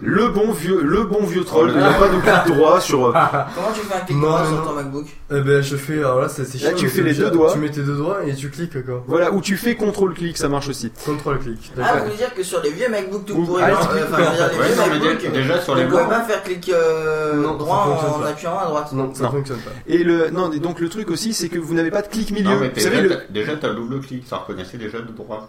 le 0.00 0.28
bon 0.28 0.52
vieux, 0.52 0.80
le 0.82 1.04
bon 1.04 1.24
vieux 1.24 1.44
troll, 1.44 1.70
il 1.74 1.78
n'y 1.78 1.84
a 1.84 1.92
pas 1.92 2.08
de 2.08 2.18
clic 2.20 2.56
droit 2.56 2.80
sur. 2.80 2.98
Comment 3.54 3.72
tu 3.74 3.80
fais 3.80 3.94
un 3.96 4.00
clic 4.00 4.16
Non, 4.16 4.22
droit 4.28 4.40
non, 4.40 4.46
sur 4.46 4.56
non. 4.56 4.64
ton 4.66 4.72
MacBook 4.74 5.06
Eh 5.30 5.40
ben, 5.40 5.62
je 5.62 5.76
fais. 5.76 5.98
Alors 5.98 6.20
là, 6.20 6.28
c'est 6.28 6.44
c'est 6.44 6.58
Là, 6.58 6.68
chiant, 6.70 6.78
tu 6.78 6.84
mais 6.86 6.90
fais 6.90 7.02
les 7.02 7.14
deux 7.14 7.30
doigts. 7.30 7.52
Tu 7.52 7.58
mets 7.58 7.70
tes 7.70 7.82
deux 7.82 7.96
doigts 7.96 8.24
et 8.26 8.34
tu 8.34 8.50
cliques 8.50 8.84
quoi. 8.84 9.04
Voilà, 9.06 9.32
où 9.32 9.40
tu 9.40 9.56
fais 9.56 9.74
contrôle 9.76 10.14
clic, 10.14 10.36
ça 10.38 10.48
marche 10.48 10.68
aussi. 10.68 10.90
Contrôle 11.04 11.38
clic. 11.38 11.72
Ah, 11.80 11.96
vous 11.98 12.04
voulez 12.04 12.16
dire 12.16 12.34
que 12.34 12.42
sur 12.42 12.60
les 12.62 12.70
vieux 12.70 12.88
MacBook 12.88 13.24
tout 13.26 13.34
Ou- 13.34 13.44
pourris, 13.44 13.62
Ah, 13.64 13.70
non, 13.70 13.76
tu 13.76 13.82
euh, 13.86 13.88
cliques 13.92 14.04
enfin, 14.12 14.22
je 14.24 14.30
veux 14.30 14.36
dire, 14.36 14.50
les 14.52 14.58
Ouais, 14.58 14.66
vieux 14.66 14.76
non, 14.76 14.82
mais 14.90 14.98
MacBook, 14.98 15.22
dé- 15.22 15.28
déjà 15.40 15.60
sur 15.60 15.74
les 15.74 15.84
on 15.84 15.88
pouvait 15.88 15.98
blancs. 16.04 16.10
pas 16.10 16.20
faire 16.22 16.42
clic 16.42 16.68
euh, 16.68 17.34
Non, 17.34 17.52
ça 17.52 17.58
droit 17.58 17.84
fonctionne 17.84 18.10
en 18.10 18.18
pas. 18.20 18.28
appuyant 18.28 18.58
à 18.58 18.64
droite. 18.66 18.92
Non, 18.92 19.14
ça 19.14 19.22
Non. 19.24 19.30
fonctionne 19.30 19.58
pas. 19.58 19.70
Et 19.86 19.98
le, 20.04 20.30
non, 20.30 20.52
et 20.52 20.58
donc 20.58 20.80
le 20.80 20.88
truc 20.88 21.10
aussi, 21.10 21.32
c'est 21.34 21.48
que 21.48 21.58
vous 21.58 21.74
n'avez 21.74 21.90
pas 21.90 22.02
de 22.02 22.08
clic 22.08 22.30
milieu. 22.30 22.50
Non, 22.50 22.56
mais 22.60 22.68
vous 22.68 22.74
déjà, 22.74 22.90
savez, 22.90 23.02
le, 23.02 23.08
t'as- 23.10 23.20
déjà, 23.30 23.56
t'as 23.56 23.72
double 23.74 24.00
clic, 24.00 24.24
ça 24.28 24.36
reconnaissait 24.38 24.78
déjà 24.78 24.98
de 24.98 25.12
droit. 25.12 25.48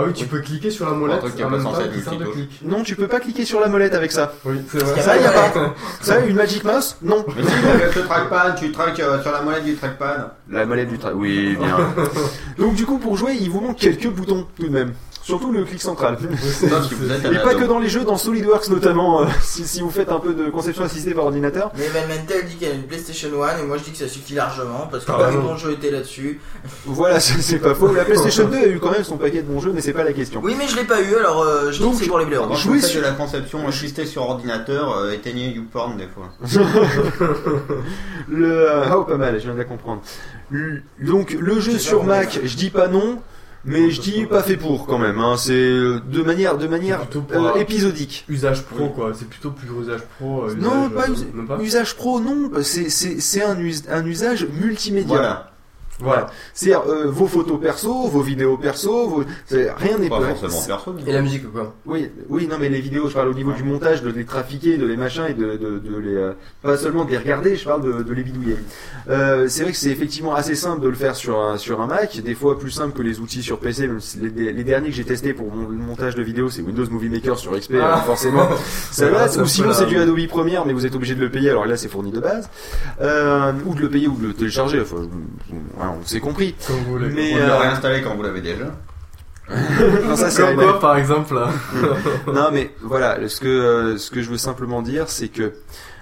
Ah 0.00 0.04
oui, 0.06 0.12
tu 0.12 0.26
peux 0.26 0.38
cliquer 0.38 0.70
sur 0.70 0.86
la 0.86 0.92
molette 0.92 1.18
truc 1.18 1.40
en 1.44 1.50
même 1.50 1.60
temps 1.64 1.72
de 1.72 2.24
clic. 2.24 2.60
Non, 2.62 2.84
tu 2.84 2.94
peux 2.94 3.08
pas 3.08 3.18
cliquer 3.18 3.44
sur 3.44 3.58
la 3.58 3.66
molette 3.66 3.94
avec 3.94 4.12
ça. 4.12 4.32
Oui, 4.44 4.58
c'est 4.70 4.78
vrai. 4.78 5.02
Ça, 5.02 5.16
y 5.18 5.24
a 5.24 5.32
pas. 5.32 5.74
Ça, 6.00 6.20
une 6.20 6.36
Magic 6.36 6.62
Mouse 6.62 6.96
Non. 7.02 7.24
Mais 7.36 7.42
si, 7.42 7.66
avec 7.66 7.96
le 7.96 8.02
trackpad, 8.02 8.56
tu 8.60 8.70
traques 8.70 9.00
euh, 9.00 9.20
sur 9.20 9.32
la 9.32 9.42
molette 9.42 9.64
du 9.64 9.74
trackpad. 9.74 10.30
La 10.48 10.66
molette 10.66 10.88
du 10.88 10.98
track. 10.98 11.14
Oui, 11.16 11.56
bien. 11.56 11.78
Donc 12.58 12.76
du 12.76 12.86
coup, 12.86 12.98
pour 12.98 13.16
jouer, 13.16 13.36
il 13.40 13.50
vous 13.50 13.60
manque 13.60 13.78
quelques 13.78 14.06
boutons 14.06 14.46
tout 14.56 14.68
de 14.68 14.72
même. 14.72 14.92
Surtout 15.28 15.52
le 15.52 15.62
clic 15.64 15.82
central. 15.82 16.16
Et 17.30 17.38
pas 17.44 17.54
que 17.54 17.64
dans 17.64 17.78
les 17.78 17.90
jeux, 17.90 18.02
dans 18.02 18.16
SolidWorks 18.16 18.70
notamment, 18.70 19.20
euh, 19.20 19.26
si, 19.42 19.66
si 19.66 19.82
vous 19.82 19.90
faites 19.90 20.10
un 20.10 20.20
peu 20.20 20.32
de 20.32 20.48
conception 20.48 20.84
assistée 20.84 21.12
par 21.12 21.24
ordinateur. 21.26 21.70
Mais 21.76 21.84
Evan 21.84 22.08
Mentel 22.08 22.46
dit 22.46 22.56
qu'elle 22.56 22.72
a 22.72 22.74
une 22.76 22.84
PlayStation 22.84 23.28
1 23.42 23.58
et 23.58 23.62
moi 23.64 23.76
je 23.76 23.84
dis 23.84 23.90
que 23.90 23.98
ça 23.98 24.08
suffit 24.08 24.32
largement 24.32 24.88
parce 24.90 25.04
que 25.04 25.12
tous 25.12 25.30
les 25.30 25.36
bons 25.36 25.58
jeux 25.58 25.72
étaient 25.72 25.90
là-dessus. 25.90 26.40
Voilà, 26.86 27.20
c'est 27.20 27.58
pas 27.58 27.74
faux. 27.74 27.92
La 27.92 28.06
PlayStation 28.06 28.48
2 28.48 28.56
a 28.56 28.66
eu 28.68 28.78
quand 28.78 28.90
même 28.90 29.04
son 29.04 29.18
paquet 29.18 29.42
de 29.42 29.48
bons 29.48 29.60
jeux, 29.60 29.72
mais 29.74 29.82
c'est 29.82 29.92
pas 29.92 30.04
la 30.04 30.14
question. 30.14 30.40
Oui, 30.42 30.54
mais 30.58 30.66
je 30.66 30.76
l'ai 30.76 30.84
pas 30.84 31.02
eu 31.02 31.14
alors 31.14 31.42
euh, 31.42 31.70
je 31.72 31.82
dis 31.82 31.90
que 31.90 31.96
c'est 31.96 32.06
pour 32.06 32.20
les 32.20 32.24
blaireaux. 32.24 32.54
Jouer 32.54 32.80
sur- 32.80 33.02
de 33.02 33.06
la 33.06 33.12
conception 33.12 33.68
assistée 33.68 34.06
sur 34.06 34.22
ordinateur, 34.22 34.96
euh, 34.96 35.12
éteignez 35.12 35.50
YouPorn 35.50 35.98
des 35.98 36.06
fois. 36.06 36.30
le 38.30 38.70
ah, 38.70 38.96
oh, 38.96 39.04
pas 39.04 39.18
mal, 39.18 39.34
je 39.38 39.44
viens 39.44 39.52
de 39.52 39.58
la 39.58 39.64
comprendre. 39.64 40.00
Donc 41.02 41.36
le 41.38 41.60
jeu 41.60 41.78
sur 41.78 42.04
Mac, 42.04 42.40
je 42.42 42.56
dis 42.56 42.70
pas 42.70 42.88
non, 42.88 43.18
mais 43.64 43.90
je 43.90 44.00
dis 44.00 44.26
pas 44.26 44.42
fait 44.42 44.56
pour 44.56 44.86
quand 44.86 44.98
même. 44.98 45.18
Hein. 45.18 45.36
C'est 45.36 45.52
euh, 45.52 46.00
de 46.10 46.22
manière 46.22 46.56
de 46.58 46.66
manière 46.66 47.00
euh, 47.32 47.54
épisodique. 47.56 48.24
Usage 48.28 48.62
pro, 48.64 48.88
quoi. 48.88 49.12
C'est 49.14 49.28
plutôt 49.28 49.50
plus 49.50 49.68
usage 49.82 50.02
pro. 50.18 50.44
euh, 50.44 50.54
Non, 50.58 50.88
pas, 50.90 51.08
us- 51.08 51.26
même 51.34 51.46
pas. 51.46 51.58
usage 51.60 51.94
pro, 51.96 52.20
non. 52.20 52.50
C'est 52.62 53.42
un 53.42 53.58
us- 53.58 53.82
un 53.90 54.04
usage 54.06 54.46
multimédia. 54.60 55.08
Voilà. 55.08 55.50
Voilà. 56.00 56.26
C'est-à-dire 56.54 56.82
euh, 56.88 57.06
vos 57.08 57.26
photos 57.26 57.60
perso, 57.60 58.06
vos 58.08 58.20
vidéos 58.22 58.56
perso, 58.56 59.08
vos... 59.08 59.24
c'est- 59.46 59.70
rien 59.72 59.98
n'est 59.98 60.08
Pas 60.08 60.20
pas- 60.20 60.34
forcément 60.34 60.62
perso. 60.66 60.92
mais- 60.94 61.10
Et 61.10 61.12
la 61.12 61.22
musique, 61.22 61.50
quoi. 61.52 61.74
Oui, 61.86 62.08
oui, 62.28 62.46
non, 62.48 62.56
mais 62.60 62.68
les 62.68 62.80
vidéos, 62.80 63.08
je 63.08 63.14
parle 63.14 63.28
au 63.28 63.34
niveau 63.34 63.52
du 63.52 63.64
montage, 63.64 64.02
de 64.02 64.10
les 64.10 64.24
trafiquer, 64.24 64.76
de 64.78 64.86
les 64.86 64.96
machins 64.96 65.24
et 65.28 65.34
de, 65.34 65.56
de, 65.56 65.78
de 65.78 65.96
les, 65.98 66.14
euh, 66.14 66.32
pas 66.62 66.76
seulement 66.76 67.04
de 67.04 67.10
les 67.10 67.18
regarder, 67.18 67.56
je 67.56 67.64
parle 67.64 67.82
de, 67.82 68.02
de 68.02 68.12
les 68.14 68.22
bidouiller. 68.22 68.56
Euh, 69.10 69.46
c'est 69.48 69.62
vrai 69.64 69.72
que 69.72 69.78
c'est 69.78 69.90
effectivement 69.90 70.34
assez 70.34 70.54
simple 70.54 70.82
de 70.82 70.88
le 70.88 70.94
faire 70.94 71.16
sur 71.16 71.40
un, 71.40 71.56
sur 71.56 71.80
un 71.80 71.86
Mac, 71.86 72.20
des 72.20 72.34
fois 72.34 72.58
plus 72.58 72.70
simple 72.70 72.96
que 72.96 73.02
les 73.02 73.18
outils 73.20 73.42
sur 73.42 73.58
PC. 73.58 73.88
même 73.88 74.00
si 74.00 74.18
Les, 74.18 74.52
les 74.52 74.64
derniers 74.64 74.90
que 74.90 74.94
j'ai 74.94 75.04
testés 75.04 75.32
pour 75.34 75.52
mon 75.54 75.68
le 75.68 75.76
montage 75.76 76.14
de 76.14 76.22
vidéos, 76.22 76.48
c'est 76.50 76.62
Windows 76.62 76.86
Movie 76.90 77.08
Maker 77.08 77.36
sur 77.38 77.58
XP, 77.58 77.74
Ah. 77.82 78.02
forcément. 78.06 78.46
ça 78.90 79.08
va, 79.10 79.26
Ah, 79.28 79.40
ou 79.40 79.46
sinon 79.46 79.72
c'est 79.72 79.86
du 79.86 79.98
Adobe 79.98 80.26
Premiere, 80.28 80.64
mais 80.66 80.72
vous 80.72 80.86
êtes 80.86 80.94
obligé 80.94 81.14
de 81.14 81.20
le 81.20 81.30
payer, 81.30 81.50
alors 81.50 81.66
là 81.66 81.76
c'est 81.76 81.88
fourni 81.88 82.10
de 82.12 82.20
base. 82.20 82.48
Euh, 83.00 83.52
ou 83.66 83.74
de 83.74 83.80
le 83.80 83.88
payer 83.88 84.06
ou 84.08 84.16
de 84.16 84.28
le 84.28 84.32
télécharger, 84.34 84.80
enfin, 84.80 85.08
voilà, 85.88 86.00
on 86.00 86.06
s'est 86.06 86.20
compris. 86.20 86.54
Comme 86.66 86.76
vous 86.76 86.92
voulez. 86.92 87.08
Mais, 87.08 87.34
le 87.34 87.40
euh, 87.40 87.58
réinstaller 87.58 88.02
quand 88.02 88.14
vous 88.14 88.22
l'avez 88.22 88.40
déjà. 88.40 88.66
non, 90.04 90.16
ça, 90.16 90.30
c'est 90.30 90.42
Comme 90.42 90.56
quoi, 90.56 90.78
par 90.78 90.96
exemple, 90.98 91.34
là. 91.34 91.50
non 92.26 92.50
mais 92.52 92.70
voilà, 92.82 93.28
ce 93.28 93.40
que 93.40 93.48
euh, 93.48 93.96
ce 93.96 94.10
que 94.10 94.20
je 94.20 94.30
veux 94.30 94.36
simplement 94.36 94.82
dire, 94.82 95.08
c'est 95.08 95.28
que 95.28 95.54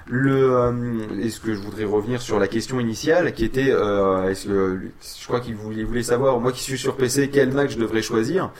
le 0.06 0.52
euh, 0.52 0.73
et 1.20 1.31
ce 1.31 1.39
que 1.39 1.55
je 1.55 1.60
voudrais 1.60 1.84
revenir 1.84 2.20
sur 2.20 2.40
la 2.40 2.48
question 2.48 2.81
initiale, 2.81 3.32
qui 3.34 3.44
était, 3.44 3.70
euh, 3.70 4.28
est-ce 4.28 4.47
que 4.48 4.81
je 5.20 5.26
crois 5.26 5.40
qu'il 5.40 5.55
voulait, 5.55 5.84
voulait 5.84 6.02
savoir, 6.02 6.40
moi 6.40 6.50
qui 6.50 6.62
suis 6.62 6.78
sur 6.78 6.97
PC, 6.97 7.31
quel 7.32 7.52
Mac 7.52 7.70
je 7.70 7.78
devrais 7.78 8.02
choisir. 8.02 8.50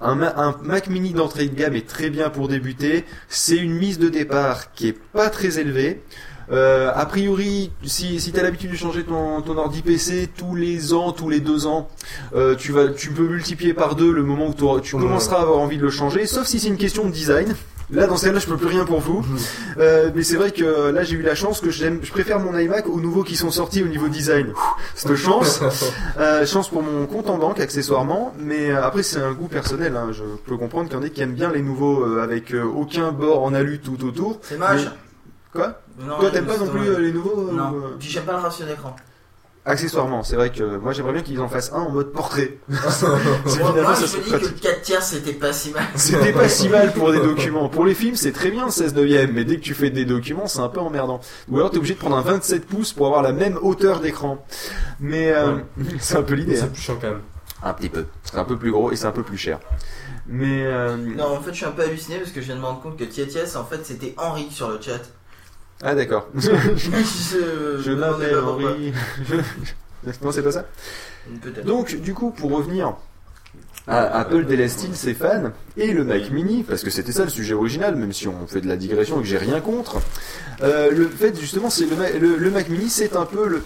Un, 0.00 0.20
un 0.22 0.56
Mac 0.62 0.88
Mini 0.88 1.12
d'entrée 1.12 1.46
de 1.46 1.54
gamme 1.54 1.76
est 1.76 1.86
très 1.86 2.10
bien 2.10 2.28
pour 2.28 2.48
débuter. 2.48 3.04
C'est 3.28 3.56
une 3.56 3.74
mise 3.74 4.00
de 4.00 4.08
départ 4.08 4.72
qui 4.72 4.88
est 4.88 4.98
pas 5.12 5.30
très 5.30 5.60
élevée. 5.60 6.02
Euh, 6.52 6.90
a 6.94 7.06
priori, 7.06 7.72
si, 7.84 8.20
si 8.20 8.32
tu 8.32 8.38
as 8.38 8.42
l'habitude 8.42 8.70
de 8.70 8.76
changer 8.76 9.04
ton, 9.04 9.40
ton 9.40 9.56
ordi 9.56 9.80
PC 9.82 10.28
tous 10.36 10.54
les 10.54 10.92
ans, 10.92 11.12
tous 11.12 11.28
les 11.30 11.40
deux 11.40 11.66
ans, 11.66 11.88
euh, 12.34 12.54
tu 12.54 12.72
vas, 12.72 12.88
tu 12.88 13.10
peux 13.10 13.26
multiplier 13.26 13.72
par 13.74 13.96
deux 13.96 14.12
le 14.12 14.22
moment 14.22 14.48
où 14.48 14.80
tu 14.80 14.96
commenceras 14.96 15.36
à 15.38 15.42
avoir 15.42 15.58
envie 15.58 15.78
de 15.78 15.82
le 15.82 15.90
changer, 15.90 16.26
sauf 16.26 16.46
si 16.46 16.60
c'est 16.60 16.68
une 16.68 16.76
question 16.76 17.06
de 17.06 17.10
design. 17.10 17.54
Là, 17.90 18.06
dans 18.06 18.16
ce 18.16 18.24
cas-là, 18.24 18.38
je 18.38 18.46
peux 18.46 18.56
plus 18.56 18.68
rien 18.68 18.86
pour 18.86 19.00
vous. 19.00 19.22
Euh, 19.76 20.10
mais 20.14 20.22
c'est 20.22 20.36
vrai 20.36 20.50
que 20.50 20.90
là, 20.90 21.02
j'ai 21.02 21.16
eu 21.16 21.20
la 21.22 21.34
chance 21.34 21.60
que 21.60 21.68
j'aime, 21.70 22.00
je 22.02 22.10
préfère 22.10 22.38
mon 22.40 22.56
iMac 22.58 22.86
aux 22.88 23.00
nouveaux 23.00 23.22
qui 23.22 23.36
sont 23.36 23.50
sortis 23.50 23.82
au 23.82 23.86
niveau 23.86 24.08
design. 24.08 24.54
Cette 24.94 25.14
chance, 25.16 25.60
euh, 26.18 26.46
chance 26.46 26.70
pour 26.70 26.82
mon 26.82 27.04
compte 27.06 27.28
en 27.28 27.36
banque 27.36 27.60
accessoirement. 27.60 28.32
Mais 28.38 28.70
euh, 28.70 28.82
après, 28.82 29.02
c'est 29.02 29.20
un 29.20 29.32
goût 29.32 29.48
personnel. 29.48 29.94
Hein. 29.94 30.08
Je 30.12 30.22
peux 30.46 30.56
comprendre 30.56 30.88
qu'il 30.88 30.96
y 30.96 31.00
en 31.00 31.04
a 31.04 31.08
qui 31.10 31.20
aiment 31.20 31.34
bien 31.34 31.52
les 31.52 31.60
nouveaux 31.60 32.02
euh, 32.02 32.22
avec 32.22 32.54
euh, 32.54 32.62
aucun 32.64 33.12
bord 33.12 33.42
en 33.42 33.52
alu 33.52 33.78
tout 33.78 34.02
autour. 34.06 34.38
C'est 34.42 34.56
moche. 34.58 34.84
Mais- 34.84 35.60
Quoi? 35.60 35.81
Non, 35.98 36.18
Toi, 36.18 36.30
t'aimes 36.30 36.46
pas 36.46 36.56
non 36.58 36.66
plus 36.68 36.88
euh, 36.88 36.98
les 36.98 37.12
nouveaux 37.12 37.48
euh, 37.48 37.52
Non. 37.52 37.74
euh, 37.74 37.96
Puis 37.98 38.08
j'aime 38.08 38.24
pas 38.24 38.32
le 38.32 38.38
ratio 38.38 38.66
d'écran. 38.66 38.94
Accessoirement, 39.64 40.24
c'est 40.24 40.34
vrai 40.34 40.50
que 40.50 40.76
moi 40.78 40.92
j'aimerais 40.92 41.12
bien 41.12 41.22
qu'ils 41.22 41.40
en 41.40 41.46
fassent 41.48 41.72
un 41.72 41.82
en 41.82 41.90
mode 41.90 42.10
portrait. 42.10 42.58
C'est 42.88 43.06
Moi, 43.06 43.18
finalement, 43.46 43.82
moi, 43.82 43.94
ça 43.94 44.00
je 44.02 44.06
serait 44.06 44.22
dis 44.22 44.30
que 44.32 44.36
pratique. 44.38 44.60
4 44.60 44.82
tiers 44.82 45.02
c'était 45.04 45.32
pas 45.34 45.52
si 45.52 45.70
mal. 45.70 45.84
C'était 45.94 46.32
pas 46.32 46.48
si 46.48 46.68
mal 46.68 46.92
pour 46.92 47.12
des 47.12 47.20
documents. 47.22 47.68
Pour 47.68 47.84
les 47.84 47.94
films, 47.94 48.16
c'est 48.16 48.32
très 48.32 48.50
bien 48.50 48.70
16 48.70 48.94
neuvième, 48.96 49.30
mais 49.32 49.44
dès 49.44 49.56
que 49.58 49.60
tu 49.62 49.74
fais 49.74 49.90
des 49.90 50.04
documents, 50.04 50.48
c'est 50.48 50.58
un 50.58 50.68
peu 50.68 50.80
emmerdant. 50.80 51.20
Ou 51.48 51.58
alors 51.58 51.70
t'es 51.70 51.76
obligé 51.76 51.94
de 51.94 52.00
prendre 52.00 52.16
un 52.16 52.22
27 52.22 52.66
pouces 52.66 52.92
pour 52.92 53.06
avoir 53.06 53.22
la 53.22 53.32
même 53.32 53.56
hauteur 53.62 54.00
d'écran. 54.00 54.44
Mais 54.98 55.30
euh, 55.30 55.58
c'est 56.00 56.16
un 56.16 56.22
peu 56.24 56.34
l'idée. 56.34 56.56
C'est 56.56 56.64
hein. 56.64 56.70
plus 56.72 56.82
chiant 56.82 56.98
quand 57.00 57.10
même. 57.10 57.20
Un 57.62 57.72
petit 57.74 57.88
peu. 57.88 58.06
C'est 58.24 58.38
un 58.38 58.44
peu 58.44 58.58
plus 58.58 58.72
gros 58.72 58.90
et 58.90 58.96
c'est 58.96 59.06
un 59.06 59.12
peu 59.12 59.22
plus 59.22 59.38
cher. 59.38 59.60
Mais 60.26 60.64
euh, 60.64 60.96
Non, 60.96 61.36
en 61.36 61.40
fait, 61.40 61.52
je 61.52 61.58
suis 61.58 61.66
un 61.66 61.70
peu 61.70 61.82
halluciné 61.82 62.18
parce 62.18 62.32
que 62.32 62.40
je 62.40 62.46
viens 62.46 62.56
de 62.56 62.60
me 62.60 62.66
rendre 62.66 62.80
compte 62.80 62.96
que 62.96 63.04
Tietes, 63.04 63.54
en 63.54 63.64
fait, 63.64 63.84
c'était 63.86 64.14
Henri 64.18 64.48
sur 64.50 64.70
le 64.70 64.80
chat. 64.80 64.98
Ah 65.82 65.94
d'accord. 65.94 66.28
je 66.34 66.50
Je 67.82 67.90
m'appelle 67.92 68.38
pourquoi. 68.42 68.70
Henri. 68.70 68.92
non, 70.22 70.32
c'est 70.32 70.42
pas 70.42 70.52
ça. 70.52 70.66
Peut-être. 71.42 71.66
Donc, 71.66 71.96
du 71.96 72.14
coup, 72.14 72.30
pour 72.30 72.52
revenir 72.52 72.94
à 73.88 74.20
Apple 74.20 74.44
déleste-t-il 74.44 74.94
ses 74.94 75.14
fans 75.14 75.50
et 75.76 75.92
le 75.92 76.04
Mac 76.04 76.30
Mini, 76.30 76.62
parce 76.62 76.84
que 76.84 76.90
c'était 76.90 77.10
ça 77.10 77.24
le 77.24 77.30
sujet 77.30 77.54
original, 77.54 77.96
même 77.96 78.12
si 78.12 78.28
on 78.28 78.46
fait 78.46 78.60
de 78.60 78.68
la 78.68 78.76
digression 78.76 79.18
et 79.18 79.22
que 79.22 79.28
j'ai 79.28 79.38
rien 79.38 79.60
contre. 79.60 80.00
Euh, 80.62 80.90
le 80.92 81.08
fait, 81.08 81.38
justement, 81.38 81.68
c'est 81.68 81.86
le, 81.86 82.36
le 82.36 82.50
Mac 82.50 82.68
Mini, 82.68 82.88
c'est 82.88 83.16
un 83.16 83.24
peu 83.26 83.48
le. 83.48 83.62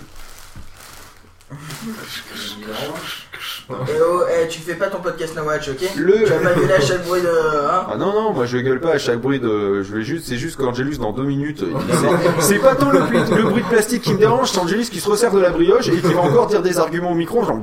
Eh 3.69 3.73
oh, 4.01 4.23
eh, 4.29 4.49
tu 4.49 4.61
fais 4.61 4.75
pas 4.75 4.87
ton 4.87 4.99
podcast 4.99 5.35
No 5.37 5.43
Watch, 5.45 5.69
ok 5.69 5.91
Le- 5.97 6.19
Tu 6.19 6.25
vas 6.33 6.39
pas 6.39 6.55
gueuler 6.55 6.75
à 6.75 6.81
chaque 6.81 7.05
bruit 7.05 7.21
de. 7.21 7.27
Hein 7.29 7.87
Ah 7.93 7.97
non 7.97 8.13
non, 8.13 8.33
moi 8.33 8.47
je 8.47 8.59
gueule 8.59 8.81
pas 8.81 8.93
à 8.93 8.99
chaque 8.99 9.21
bruit 9.21 9.39
de. 9.41 9.83
Je 9.83 9.95
vais 9.95 10.03
juste, 10.03 10.27
c'est 10.27 10.37
juste 10.37 10.57
quand 10.57 10.69
Angelus 10.69 10.99
dans 10.99 11.13
deux 11.13 11.25
minutes. 11.25 11.63
il- 11.63 11.95
c'est- 11.95 12.41
C'est 12.55 12.59
pas 12.59 12.75
tant 12.75 12.91
le, 12.91 13.01
bruit- 13.01 13.19
le 13.37 13.43
bruit 13.45 13.63
de 13.63 13.69
plastique 13.69 14.03
qui 14.03 14.13
me 14.13 14.19
dérange, 14.19 14.51
c'est 14.51 14.59
Angelus 14.59 14.85
qui 14.91 14.99
se 15.01 15.09
resserre 15.09 15.33
de 15.33 15.41
la 15.41 15.51
brioche 15.51 15.89
et 15.89 15.97
qui 16.01 16.13
va 16.13 16.21
encore 16.23 16.47
dire 16.49 16.63
des 16.63 16.79
arguments 16.79 17.13
au 17.13 17.17
micro, 17.17 17.45
genre. 17.45 17.59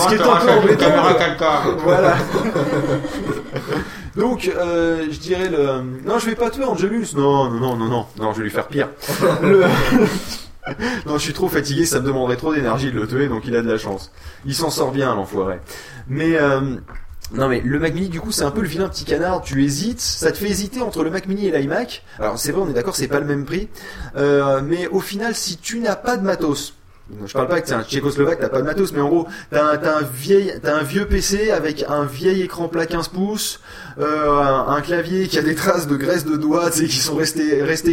Ce 0.00 0.08
qui 0.08 0.14
est 0.14 0.20
un 0.20 0.36
peu 0.36 0.50
embêtant. 0.50 0.86
Voilà. 1.84 2.14
Donc, 4.16 4.48
euh, 4.56 5.06
je 5.10 5.18
dirais 5.18 5.48
le. 5.48 5.82
Non, 6.04 6.18
je 6.20 6.26
vais 6.26 6.36
pas 6.36 6.50
tuer 6.50 6.64
Angelus. 6.64 7.08
Non, 7.16 7.50
non, 7.50 7.58
non, 7.60 7.76
non, 7.76 7.88
non, 7.88 8.06
non, 8.20 8.32
je 8.32 8.38
vais 8.38 8.44
lui 8.44 8.50
faire 8.50 8.68
pire. 8.68 8.88
Le... 9.42 9.64
non, 11.06 11.18
je 11.18 11.22
suis 11.22 11.32
trop 11.32 11.48
fatigué, 11.48 11.84
ça 11.86 12.00
me 12.00 12.06
demanderait 12.06 12.36
trop 12.36 12.54
d'énergie 12.54 12.90
de 12.90 12.98
le 12.98 13.06
tuer, 13.06 13.28
donc 13.28 13.42
il 13.46 13.54
a 13.56 13.62
de 13.62 13.70
la 13.70 13.78
chance. 13.78 14.12
Il 14.44 14.54
s'en 14.54 14.70
sort 14.70 14.92
bien, 14.92 15.14
l'enfoiré. 15.14 15.60
Mais. 16.08 16.36
Euh... 16.36 16.76
Non 17.32 17.48
mais 17.48 17.62
le 17.64 17.78
Mac 17.78 17.94
Mini 17.94 18.10
du 18.10 18.20
coup 18.20 18.32
c'est 18.32 18.44
un 18.44 18.50
peu 18.50 18.60
le 18.60 18.68
vilain 18.68 18.86
petit 18.86 19.06
canard, 19.06 19.40
tu 19.40 19.64
hésites, 19.64 19.98
ça 19.98 20.30
te 20.30 20.36
fait 20.36 20.48
hésiter 20.48 20.82
entre 20.82 21.02
le 21.02 21.10
Mac 21.10 21.26
Mini 21.26 21.46
et 21.46 21.50
l'iMac. 21.50 22.04
Alors 22.18 22.38
c'est 22.38 22.52
vrai 22.52 22.62
on 22.62 22.68
est 22.68 22.74
d'accord 22.74 22.94
c'est 22.94 23.08
pas 23.08 23.18
le 23.18 23.24
même 23.24 23.46
prix, 23.46 23.70
Euh, 24.16 24.60
mais 24.62 24.86
au 24.88 25.00
final 25.00 25.34
si 25.34 25.56
tu 25.56 25.80
n'as 25.80 25.96
pas 25.96 26.18
de 26.18 26.22
matos, 26.22 26.74
je 27.26 27.32
parle 27.34 27.48
pas 27.48 27.60
que 27.60 27.66
t'es 27.66 27.74
un 27.74 27.82
tchécoslovaque, 27.84 28.40
t'as 28.40 28.48
pas 28.48 28.60
de 28.60 28.66
matos, 28.66 28.92
mais 28.92 29.00
en 29.02 29.08
gros, 29.08 29.28
t'as 29.50 29.72
un, 29.72 29.76
t'as 29.76 29.98
un 29.98 30.02
vieil, 30.02 30.54
t'as 30.62 30.74
un 30.76 30.82
vieux 30.82 31.06
PC 31.06 31.50
avec 31.50 31.84
un 31.86 32.04
vieil 32.04 32.40
écran 32.42 32.68
plat 32.68 32.86
15 32.86 33.08
pouces, 33.08 33.60
euh, 33.98 34.30
un, 34.40 34.68
un 34.68 34.80
clavier 34.80 35.28
qui 35.28 35.38
a 35.38 35.42
des 35.42 35.54
traces 35.54 35.86
de 35.86 35.96
graisse 35.96 36.24
de 36.24 36.36
doigts, 36.36 36.70
tu 36.70 36.78
sais, 36.78 36.84
qui 36.86 36.96
sont 36.96 37.16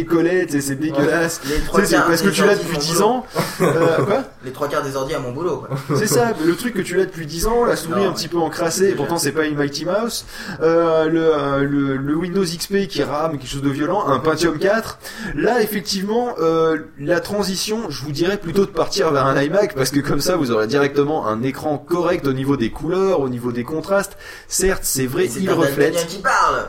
collés, 0.08 0.46
tu 0.46 0.52
sais, 0.52 0.60
c'est 0.62 0.76
dégueulasse. 0.76 1.40
Sais, 1.44 1.84
c'est 1.84 1.96
parce 1.96 2.22
que 2.22 2.30
tu 2.30 2.42
l'as 2.42 2.54
depuis 2.56 2.74
font 2.74 2.80
10 2.80 2.92
boulot. 2.94 3.04
ans. 3.06 3.26
Euh, 3.60 4.04
quoi? 4.04 4.22
Les 4.44 4.50
trois 4.50 4.68
quarts 4.68 4.82
des 4.82 4.96
ordi 4.96 5.14
à 5.14 5.20
mon 5.20 5.32
boulot, 5.32 5.58
quoi. 5.58 5.76
C'est 5.96 6.06
ça, 6.06 6.32
le 6.44 6.56
truc 6.56 6.74
que 6.74 6.80
tu 6.80 6.96
l'as 6.96 7.04
depuis 7.04 7.26
10 7.26 7.46
ans, 7.46 7.64
la 7.64 7.76
souris 7.76 8.00
Non, 8.02 8.08
un 8.08 8.12
petit 8.12 8.28
peu 8.28 8.38
encrassée, 8.38 8.88
et 8.88 8.94
pourtant 8.94 9.18
c'est 9.18 9.32
pas 9.32 9.44
une 9.44 9.56
Mighty 9.56 9.84
Mouse, 9.84 10.24
euh, 10.62 11.04
le, 11.04 11.66
le, 11.66 11.96
le 11.96 12.16
Windows 12.16 12.42
XP 12.44 12.88
qui 12.88 13.02
rame 13.02 13.32
quelque 13.38 13.46
chose 13.50 13.62
de 13.62 13.70
violent, 13.70 14.08
un 14.08 14.18
Pentium 14.18 14.58
4. 14.58 14.98
Là, 15.34 15.60
effectivement, 15.62 16.34
la 16.98 17.20
transition, 17.20 17.90
je 17.90 18.02
vous 18.02 18.12
dirais 18.12 18.38
plutôt 18.38 18.64
de 18.64 18.70
partir 18.70 19.01
vers 19.10 19.26
un 19.26 19.42
iMac, 19.42 19.74
parce 19.74 19.90
que 19.90 19.98
comme 20.00 20.20
ça, 20.20 20.36
vous 20.36 20.52
aurez 20.52 20.66
directement 20.68 21.26
un 21.26 21.42
écran 21.42 21.78
correct 21.78 22.26
au 22.26 22.32
niveau 22.32 22.56
des 22.56 22.70
couleurs, 22.70 23.18
au 23.20 23.28
niveau 23.28 23.50
des 23.50 23.64
contrastes. 23.64 24.16
Certes, 24.46 24.82
c'est 24.84 25.06
vrai, 25.06 25.26
il 25.26 25.50
reflète. 25.50 26.06
Qui 26.06 26.18
parle 26.18 26.68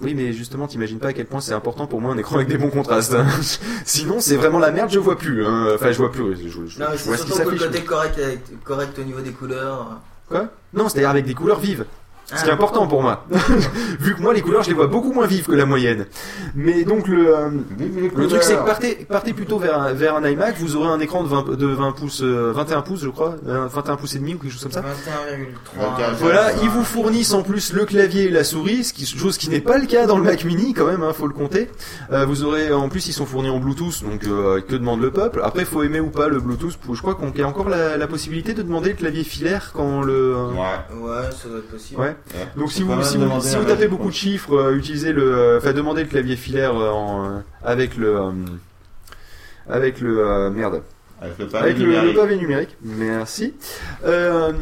Oui, 0.00 0.14
mais 0.14 0.32
justement, 0.32 0.66
t'imagines 0.66 0.98
pas 0.98 1.08
à 1.08 1.12
quel 1.12 1.26
point 1.26 1.40
c'est 1.40 1.52
important 1.54 1.86
pour 1.86 2.00
moi 2.00 2.12
un 2.12 2.18
écran 2.18 2.36
avec 2.36 2.48
des 2.48 2.58
bons 2.58 2.70
contrastes. 2.70 3.14
hein. 3.14 3.26
Sinon, 3.84 4.16
c'est 4.18 4.36
vraiment 4.36 4.58
la 4.58 4.72
merde, 4.72 4.90
je 4.90 4.98
vois 4.98 5.16
plus. 5.18 5.46
hein. 5.46 5.68
Enfin, 5.74 5.92
je 5.92 5.98
vois 5.98 6.10
plus. 6.10 6.34
Je, 6.36 6.48
je- 6.48 6.66
je 6.66 6.80
Non, 6.80 6.86
mais 6.90 6.96
vois 6.96 7.16
c'est 7.16 7.22
ce 7.22 7.26
qui 7.26 7.32
surtout 7.32 7.44
que 7.50 7.54
le 7.54 7.58
s'affiche. 7.58 7.66
côté 7.72 7.84
correct, 7.84 8.20
correct 8.64 8.98
au 8.98 9.04
niveau 9.04 9.20
des 9.20 9.30
couleurs. 9.30 10.00
Quoi? 10.28 10.48
Non, 10.74 10.88
c'est-à-dire 10.88 11.10
avec 11.10 11.26
des 11.26 11.34
couleurs 11.34 11.60
vives. 11.60 11.84
Ce 12.26 12.44
qui 12.44 12.48
est 12.48 12.52
important 12.52 12.86
pour 12.86 13.02
moi. 13.02 13.26
Vu 14.00 14.14
que 14.14 14.22
moi, 14.22 14.32
les 14.32 14.40
couleurs, 14.40 14.62
je 14.62 14.68
les 14.68 14.74
vois 14.74 14.86
beaucoup 14.86 15.12
moins 15.12 15.26
vives 15.26 15.46
que 15.46 15.52
la 15.52 15.66
moyenne. 15.66 16.06
Mais 16.54 16.84
donc, 16.84 17.06
le, 17.08 17.36
euh, 17.36 17.50
le 18.16 18.26
truc, 18.26 18.42
c'est 18.42 18.56
que 18.56 18.64
partez, 18.64 19.06
partez 19.08 19.32
plutôt 19.32 19.58
vers 19.58 19.78
un, 19.78 19.92
vers 19.92 20.16
un 20.16 20.26
iMac, 20.26 20.56
vous 20.58 20.76
aurez 20.76 20.88
un 20.88 21.00
écran 21.00 21.24
de 21.24 21.28
20, 21.28 21.56
de 21.56 21.66
20 21.66 21.92
pouces, 21.92 22.22
euh, 22.22 22.52
21 22.54 22.80
pouces, 22.82 23.02
je 23.02 23.10
crois, 23.10 23.36
euh, 23.46 23.66
21 23.66 23.96
pouces 23.96 24.14
et 24.14 24.18
demi 24.18 24.34
ou 24.34 24.38
quelque 24.38 24.52
chose 24.52 24.62
comme 24.62 24.72
ça. 24.72 24.80
21,3. 24.80 26.14
Voilà, 26.18 26.52
ils 26.62 26.70
vous 26.70 26.84
fournissent 26.84 27.34
en 27.34 27.42
plus 27.42 27.72
le 27.74 27.84
clavier 27.84 28.24
et 28.24 28.30
la 28.30 28.44
souris, 28.44 28.84
ce 28.84 28.92
qui, 28.94 29.04
chose 29.06 29.36
qui 29.36 29.50
n'est 29.50 29.60
pas 29.60 29.78
le 29.78 29.86
cas 29.86 30.06
dans 30.06 30.16
le 30.16 30.24
Mac 30.24 30.44
Mini 30.44 30.72
quand 30.72 30.86
même, 30.86 31.02
hein, 31.02 31.12
faut 31.12 31.26
le 31.26 31.34
compter. 31.34 31.68
Euh, 32.12 32.24
vous 32.24 32.44
aurez, 32.44 32.72
en 32.72 32.88
plus, 32.88 33.08
ils 33.08 33.12
sont 33.12 33.26
fournis 33.26 33.50
en 33.50 33.58
Bluetooth, 33.58 34.02
donc 34.04 34.24
euh, 34.24 34.60
que 34.60 34.74
demande 34.76 35.02
le 35.02 35.10
peuple. 35.10 35.42
Après, 35.44 35.64
faut 35.64 35.82
aimer 35.82 36.00
ou 36.00 36.08
pas 36.08 36.28
le 36.28 36.40
Bluetooth. 36.40 36.78
Je 36.92 37.00
crois 37.00 37.14
qu'on 37.14 37.30
qu'il 37.30 37.40
y 37.40 37.44
a 37.44 37.48
encore 37.48 37.68
la, 37.68 37.96
la 37.98 38.06
possibilité 38.06 38.54
de 38.54 38.62
demander 38.62 38.90
le 38.90 38.96
clavier 38.96 39.24
filaire 39.24 39.70
quand 39.74 40.02
le. 40.02 40.34
Ouais, 40.94 41.30
ça 41.30 41.48
doit 41.48 41.58
être 41.58 41.70
possible. 41.70 42.00
Ouais. 42.00 42.11
Donc 42.56 42.70
si 42.72 42.82
vous, 42.82 43.02
si 43.02 43.16
vous, 43.16 43.40
si 43.40 43.56
vous 43.56 43.64
tapez 43.64 43.88
beaucoup 43.88 44.08
de 44.08 44.14
chiffres, 44.14 44.54
euh, 44.54 44.76
utilisez 44.76 45.12
le, 45.12 45.22
euh, 45.34 45.58
enfin 45.58 45.72
demandez 45.72 46.02
le 46.04 46.08
clavier 46.08 46.36
filaire 46.36 46.76
euh, 46.76 46.90
en, 46.90 47.24
euh, 47.24 47.38
avec 47.64 47.96
le, 47.96 48.16
euh, 48.16 48.30
avec 49.68 50.00
le 50.00 50.18
euh, 50.26 50.50
merde. 50.50 50.82
Avec 51.20 51.38
le 51.38 51.46
pavé 51.46 51.64
Avec 51.64 51.78
numérique. 51.78 52.14
le 52.14 52.20
pavé 52.20 52.36
numérique. 52.36 52.76
Merci. 52.82 53.54
Euh, 54.04 54.52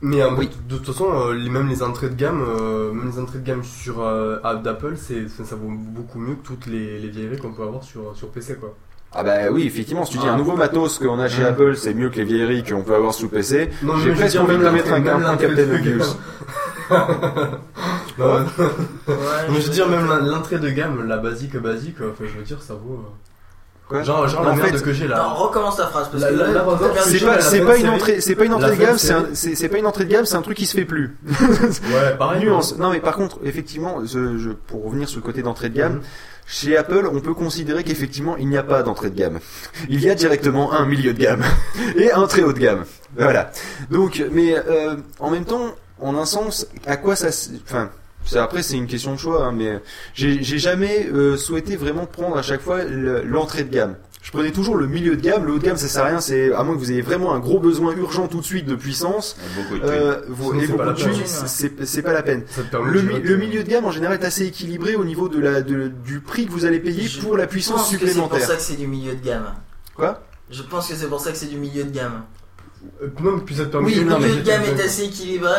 Mais 0.00 0.20
euh, 0.20 0.30
de 0.68 0.76
toute 0.78 0.86
façon, 0.86 1.06
euh, 1.12 1.32
les- 1.34 1.48
même 1.48 1.68
les 1.68 1.80
entrées 1.84 2.08
de 2.08 2.16
gamme, 2.16 2.42
euh, 2.44 2.92
même 2.92 3.08
les 3.12 3.20
entrées 3.20 3.38
de 3.38 3.46
gamme 3.46 3.62
sur 3.62 4.02
euh, 4.02 4.38
app 4.42 4.62
d'Apple, 4.64 4.94
c'est 4.96 5.28
ça 5.28 5.44
ça 5.44 5.54
vaut 5.54 5.70
beaucoup 5.70 6.18
mieux 6.18 6.34
que 6.34 6.44
toutes 6.44 6.66
les, 6.66 6.98
les 6.98 7.08
vieilleries 7.08 7.38
qu'on 7.38 7.52
peut 7.52 7.62
avoir 7.62 7.84
sur, 7.84 8.16
sur 8.16 8.28
PC 8.30 8.56
quoi. 8.56 8.74
Ah 9.14 9.22
bah 9.22 9.50
oui, 9.50 9.66
effectivement, 9.66 10.04
si 10.06 10.12
tu 10.12 10.18
dis 10.18 10.24
Ah. 10.28 10.32
un 10.32 10.36
nouveau 10.38 10.56
matos 10.56 10.98
qu'on 10.98 11.18
a 11.20 11.28
chez 11.28 11.42
Ouais. 11.42 11.48
Apple, 11.48 11.76
c'est 11.76 11.92
mieux 11.94 12.08
que 12.10 12.16
les 12.16 12.24
vieilleries 12.24 12.64
qu'on 12.64 12.82
peut 12.82 12.94
avoir 12.94 13.12
sous 13.12 13.28
PC. 13.28 13.68
J'ai 13.82 14.10
je 14.14 14.18
presque 14.18 14.40
envie 14.40 14.56
de 14.56 14.68
mettre 14.70 14.92
un, 14.92 15.00
l'entrée 15.00 15.46
Captain 15.48 15.74
Obvious. 15.74 16.16
non, 18.18 18.44
mais 19.50 19.60
je 19.60 19.66
veux 19.66 19.72
dire 19.72 19.88
même 19.88 20.06
la- 20.08 20.18
l'entrée 20.20 20.58
de 20.58 20.70
gamme, 20.70 21.06
la 21.06 21.16
basique 21.18 21.56
basique, 21.56 21.96
euh, 22.00 22.10
enfin 22.12 22.24
je 22.32 22.38
veux 22.38 22.44
dire 22.44 22.62
ça 22.62 22.74
vaut. 22.74 22.94
euh, 22.94 23.08
Quoi? 23.88 24.02
Genre, 24.04 24.26
genre 24.28 24.40
En 24.40 24.44
la 24.44 24.54
merde 24.54 24.76
fait- 24.76 24.82
que 24.82 24.92
j'ai 24.92 25.06
là. 25.08 25.18
Non, 25.18 25.34
recommence 25.34 25.76
ta 25.76 25.86
phrase 25.88 26.08
parce 26.10 26.22
La- 26.22 26.30
que 26.30 26.36
C'est 26.36 26.42
le 27.20 27.26
pas, 27.26 27.72
pas 27.72 27.76
de 27.76 27.80
une 27.82 27.88
entrée, 27.90 28.20
c'est 28.20 28.34
pas 28.36 28.44
une 28.44 28.54
entrée 28.54 28.76
de 28.76 28.80
gamme, 28.80 28.96
c'est 28.96 29.12
un, 29.12 29.24
c'est, 29.34 29.68
pas 29.68 29.78
une 29.78 29.86
entrée 29.86 30.04
de 30.04 30.10
gamme, 30.10 30.24
c'est 30.24 30.36
un 30.36 30.42
truc 30.42 30.56
qui 30.56 30.64
se 30.66 30.74
fait 30.74 30.84
plus. 30.86 31.16
Ouais, 31.28 32.16
pareil. 32.18 32.42
Nuance. 32.44 32.78
Non, 32.78 32.90
mais 32.90 33.00
par 33.00 33.16
contre, 33.16 33.38
effectivement, 33.44 33.98
je, 34.04 34.38
je- 34.38 34.50
pour 34.50 34.84
revenir 34.86 35.08
sur 35.08 35.18
le 35.20 35.24
côté 35.24 35.42
d'entrée 35.42 35.68
de 35.68 35.76
gamme, 35.76 36.00
chez 36.46 36.76
Apple, 36.76 37.08
on 37.12 37.20
peut 37.20 37.34
considérer 37.34 37.82
qu'effectivement, 37.84 38.36
il 38.36 38.48
n'y 38.48 38.56
a 38.58 38.62
pas 38.62 38.82
d'entrée 38.82 39.10
de 39.10 39.16
gamme. 39.18 39.38
Il 39.88 40.00
y 40.02 40.10
a 40.10 40.14
directement 40.14 40.72
un 40.72 40.84
milieu 40.86 41.12
de 41.14 41.18
gamme 41.18 41.42
et 41.96 42.12
un 42.12 42.26
très 42.26 42.42
haut 42.42 42.52
de 42.52 42.58
gamme. 42.58 42.84
Voilà. 43.16 43.50
Donc, 43.90 44.22
mais 44.32 44.54
euh, 44.56 44.96
en 45.18 45.30
même 45.30 45.44
temps, 45.44 45.74
en 46.00 46.16
un 46.16 46.26
sens, 46.26 46.66
à 46.86 46.96
quoi 46.96 47.16
ça, 47.16 47.28
enfin. 47.64 47.90
Après, 48.36 48.62
c'est 48.62 48.76
une 48.76 48.86
question 48.86 49.14
de 49.14 49.18
choix, 49.18 49.46
hein, 49.46 49.52
mais 49.52 49.80
j'ai 50.14 50.40
jamais 50.42 51.08
euh, 51.12 51.36
souhaité 51.36 51.74
vraiment 51.76 52.06
prendre 52.06 52.36
à 52.36 52.42
chaque 52.42 52.60
fois 52.60 52.84
le- 52.84 53.22
l'entrée 53.22 53.64
de 53.64 53.74
gamme. 53.74 53.96
Je 54.22 54.30
prenais 54.30 54.52
toujours 54.52 54.76
le 54.76 54.86
milieu 54.86 55.16
de 55.16 55.20
gamme. 55.20 55.44
Le 55.46 55.52
haut 55.54 55.58
de 55.58 55.64
gamme, 55.64 55.76
ça 55.76 55.88
sert 55.88 56.04
à 56.04 56.06
rien. 56.06 56.20
C'est 56.20 56.52
à 56.54 56.62
moins 56.62 56.74
que 56.76 56.78
vous 56.80 56.92
ayez 56.92 57.02
vraiment 57.02 57.34
un 57.34 57.40
gros 57.40 57.58
besoin 57.58 57.92
urgent 57.96 58.28
tout 58.28 58.38
de 58.40 58.44
suite 58.44 58.66
de 58.66 58.76
puissance. 58.76 59.36
beaucoup 59.56 59.78
de 59.78 59.84
Euh, 59.84 60.14
thunes. 60.22 60.24
vous- 60.28 60.44
Sinon, 60.52 60.54
et 60.62 60.66
c'est 60.66 60.72
pas 60.72 60.84
beaucoup 60.84 60.86
la 60.86 60.92
de 60.92 61.84
c'est 61.86 62.02
pas 62.02 62.12
la 62.12 62.22
peine. 62.22 62.44
Le, 62.84 63.36
milieu 63.36 63.64
de 63.64 63.68
gamme 63.68 63.84
en 63.84 63.90
général 63.90 64.20
est 64.20 64.24
assez 64.24 64.46
équilibré 64.46 64.94
au 64.94 65.04
niveau 65.04 65.28
de 65.28 65.40
la 65.40 65.60
de- 65.62 65.88
du 65.88 66.20
prix 66.20 66.46
que 66.46 66.52
vous 66.52 66.64
allez 66.64 66.78
payer 66.78 67.08
pour 67.20 67.36
la 67.36 67.44
Je 67.44 67.48
puissance 67.48 67.76
pense 67.78 67.90
que 67.90 67.98
c'est 67.98 68.06
supplémentaire. 68.06 68.38
pour 68.38 68.46
ça 68.48 68.54
que 68.56 68.62
c'est 68.62 68.76
du 68.76 68.86
milieu 68.86 69.14
de 69.16 69.24
gamme. 69.24 69.54
Quoi? 69.96 70.22
Je 70.50 70.62
pense 70.62 70.86
que 70.88 70.94
c'est 70.94 71.08
pour 71.08 71.20
ça 71.20 71.32
que 71.32 71.36
c'est 71.38 71.46
du 71.46 71.56
milieu 71.56 71.82
de 71.82 71.90
gamme. 71.90 72.22
Euh, 73.02 73.08
Non, 73.22 73.32
mais 73.36 73.42
puis 73.42 73.56
ça 73.56 73.64
te 73.64 73.70
permet 73.70 73.88
Oui, 73.88 73.94
de- 73.96 74.08
Le 74.08 74.18
milieu 74.18 74.36
de 74.36 74.42
gamme 74.42 74.62
est 74.64 74.80
assez 74.80 75.04
équilibré. 75.04 75.50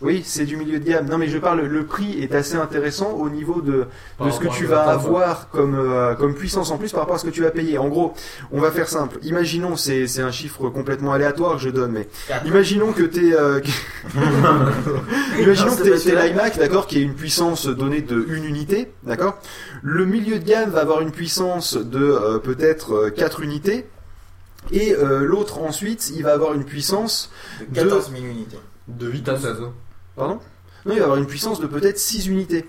Oui, 0.00 0.22
c'est 0.24 0.44
du 0.44 0.56
milieu 0.56 0.78
de 0.78 0.84
gamme. 0.84 1.08
Non, 1.08 1.18
mais 1.18 1.28
je 1.28 1.38
parle, 1.38 1.62
le 1.62 1.84
prix 1.84 2.22
est 2.22 2.34
assez 2.34 2.54
intéressant 2.54 3.12
au 3.12 3.28
niveau 3.28 3.60
de, 3.60 3.86
Par 4.16 4.32
ce 4.32 4.38
que 4.38 4.48
tu 4.48 4.64
vas 4.64 4.82
avoir 4.82 5.48
comme, 5.50 5.74
euh, 5.74 6.14
comme 6.14 6.34
puissance 6.34 6.70
en 6.70 6.78
plus 6.78 6.92
par 6.92 7.00
rapport 7.00 7.16
à 7.16 7.18
ce 7.18 7.24
que 7.24 7.30
tu 7.30 7.42
vas 7.42 7.50
payer. 7.50 7.78
En 7.78 7.88
gros, 7.88 8.14
on 8.52 8.60
va 8.60 8.70
faire 8.70 8.88
simple. 8.88 9.18
Imaginons, 9.22 9.76
c'est, 9.76 10.06
c'est 10.06 10.22
un 10.22 10.30
chiffre 10.30 10.68
complètement 10.68 11.12
aléatoire 11.12 11.54
que 11.54 11.62
je 11.62 11.70
donne, 11.70 11.92
mais 11.92 12.08
imaginons 12.44 12.92
que 12.92 13.02
t'es, 13.02 13.32
euh, 13.32 13.60
imaginons 15.40 15.70
Non, 15.70 15.76
que 15.76 16.04
t'es, 16.04 16.14
l'iMac, 16.14 16.58
d'accord, 16.58 16.86
qui 16.86 16.98
a 16.98 17.00
une 17.00 17.14
puissance 17.14 17.66
donnée 17.66 18.00
de 18.02 18.24
une 18.28 18.44
unité, 18.44 18.92
d'accord. 19.02 19.38
Le 19.82 20.06
milieu 20.06 20.38
de 20.38 20.44
gamme 20.44 20.70
va 20.70 20.80
avoir 20.80 21.00
une 21.00 21.12
puissance 21.12 21.76
de 21.76 22.02
euh, 22.02 22.38
peut-être 22.38 22.92
euh, 22.94 23.10
4 23.10 23.40
unités. 23.42 23.86
Et 24.72 24.94
euh, 24.94 25.24
l'autre 25.24 25.58
ensuite, 25.58 26.10
il 26.14 26.22
va 26.22 26.32
avoir 26.32 26.54
une 26.54 26.64
puissance 26.64 27.30
De 27.60 27.74
14 27.74 28.10
000 28.10 28.24
unités. 28.24 28.58
De 28.86 29.08
8 29.08 29.28
à 29.28 29.38
16. 29.38 29.56
Pardon 30.18 30.38
Non, 30.86 30.92
il 30.94 30.98
va 30.98 31.04
avoir 31.04 31.18
une 31.18 31.26
puissance 31.26 31.60
de 31.60 31.66
peut-être 31.66 31.98
6 31.98 32.26
unités, 32.26 32.68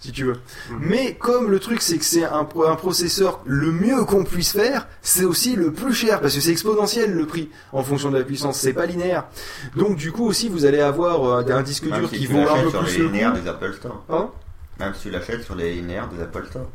si 0.00 0.10
tu 0.12 0.24
veux. 0.24 0.36
Mais 0.80 1.14
comme 1.14 1.50
le 1.50 1.58
truc, 1.58 1.82
c'est 1.82 1.98
que 1.98 2.04
c'est 2.04 2.24
un, 2.24 2.44
pro- 2.44 2.66
un 2.66 2.76
processeur 2.76 3.40
le 3.44 3.70
mieux 3.72 4.04
qu'on 4.04 4.24
puisse 4.24 4.52
faire, 4.52 4.86
c'est 5.02 5.24
aussi 5.24 5.54
le 5.56 5.72
plus 5.72 5.92
cher, 5.94 6.20
parce 6.20 6.34
que 6.34 6.40
c'est 6.40 6.50
exponentiel 6.52 7.12
le 7.12 7.26
prix 7.26 7.50
en 7.72 7.82
fonction 7.82 8.10
de 8.10 8.18
la 8.18 8.24
puissance, 8.24 8.58
c'est 8.58 8.72
pas 8.72 8.86
linéaire. 8.86 9.24
Donc 9.76 9.96
du 9.96 10.10
coup 10.12 10.24
aussi, 10.26 10.48
vous 10.48 10.64
allez 10.64 10.80
avoir 10.80 11.24
euh, 11.24 11.44
un 11.52 11.62
disque 11.62 11.84
Même 11.84 12.00
dur 12.00 12.08
si 12.10 12.18
qui 12.18 12.26
vaut 12.26 12.38
un 12.40 12.62
peu 12.62 12.70
sur 12.70 12.80
plus 12.84 12.92
les 12.92 12.98
le 12.98 13.06
linéaires 13.06 13.32
des 13.34 13.48
Apple 13.48 13.74
Store. 13.74 14.02
Pardon 14.08 14.30
Même 14.80 14.94
si 14.94 15.02
tu 15.02 15.10
l'achètes 15.10 15.42
sur 15.42 15.54
les 15.54 15.74
linéaires 15.74 16.08
des 16.08 16.22
Apple 16.22 16.46
Store. 16.48 16.66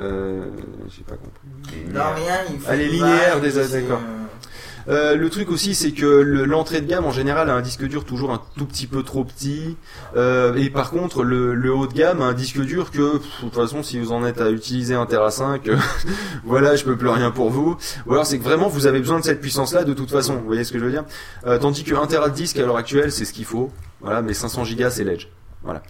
Euh, 0.00 0.46
j'ai 0.88 1.02
pas 1.04 1.14
compris. 1.16 1.76
Les 1.86 1.92
Non, 1.92 2.00
rien, 2.16 2.34
il 2.50 2.58
faut. 2.58 2.66
Ah, 2.68 2.74
les 2.76 2.86
une 2.86 2.90
linéaires 2.92 3.34
vague, 3.34 3.42
des 3.42 3.50
c'est, 3.52 3.68
d'accord. 3.82 4.00
euh, 4.00 4.24
Euh, 4.88 5.16
le 5.16 5.30
truc 5.30 5.50
aussi, 5.50 5.74
c'est 5.74 5.92
que 5.92 6.04
le- 6.04 6.44
l'entrée 6.44 6.80
de 6.80 6.86
gamme 6.86 7.04
en 7.04 7.10
général 7.10 7.48
a 7.50 7.54
un 7.54 7.62
disque 7.62 7.84
dur 7.84 8.04
toujours 8.04 8.32
un 8.32 8.40
tout 8.56 8.66
petit 8.66 8.86
peu 8.86 9.02
trop 9.02 9.24
petit. 9.24 9.76
Euh, 10.16 10.54
et 10.56 10.70
par 10.70 10.90
contre, 10.90 11.22
le, 11.24 11.72
haut 11.74 11.86
de 11.86 11.92
gamme 11.94 12.20
a 12.20 12.26
un 12.26 12.32
disque 12.34 12.60
dur 12.60 12.90
que, 12.90 13.14
de 13.14 13.20
toute 13.40 13.54
façon, 13.54 13.82
si 13.82 13.98
vous 13.98 14.12
en 14.12 14.24
êtes 14.24 14.40
à 14.40 14.50
utiliser 14.50 14.94
un 14.94 15.06
Tera 15.06 15.30
5, 15.30 15.68
euh, 15.68 15.76
voilà, 16.44 16.76
je 16.76 16.84
peux 16.84 16.96
plus 16.96 17.08
rien 17.08 17.30
pour 17.30 17.50
vous. 17.50 17.76
Ou 18.06 18.12
alors 18.12 18.26
c'est 18.26 18.38
que 18.38 18.44
vraiment 18.44 18.68
vous 18.68 18.86
avez 18.86 19.00
besoin 19.00 19.18
de 19.20 19.24
cette 19.24 19.40
puissance-là 19.40 19.84
de 19.84 19.94
toute 19.94 20.10
façon. 20.10 20.36
Vous 20.36 20.46
voyez 20.46 20.64
ce 20.64 20.72
que 20.72 20.78
je 20.78 20.84
veux 20.84 20.90
dire? 20.90 21.04
Euh, 21.46 21.58
Tandis 21.58 21.84
que 21.84 21.94
1 21.94 22.06
Tera 22.06 22.28
de 22.28 22.34
disque 22.34 22.58
à 22.58 22.66
l'heure 22.66 22.76
actuelle, 22.76 23.10
c'est 23.12 23.24
ce 23.24 23.32
qu'il 23.32 23.44
faut. 23.46 23.70
Voilà, 24.00 24.20
mais 24.22 24.34
500 24.34 24.62
Go 24.64 24.84
c'est 24.90 25.04
l'edge. 25.04 25.28
Voilà. 25.64 25.82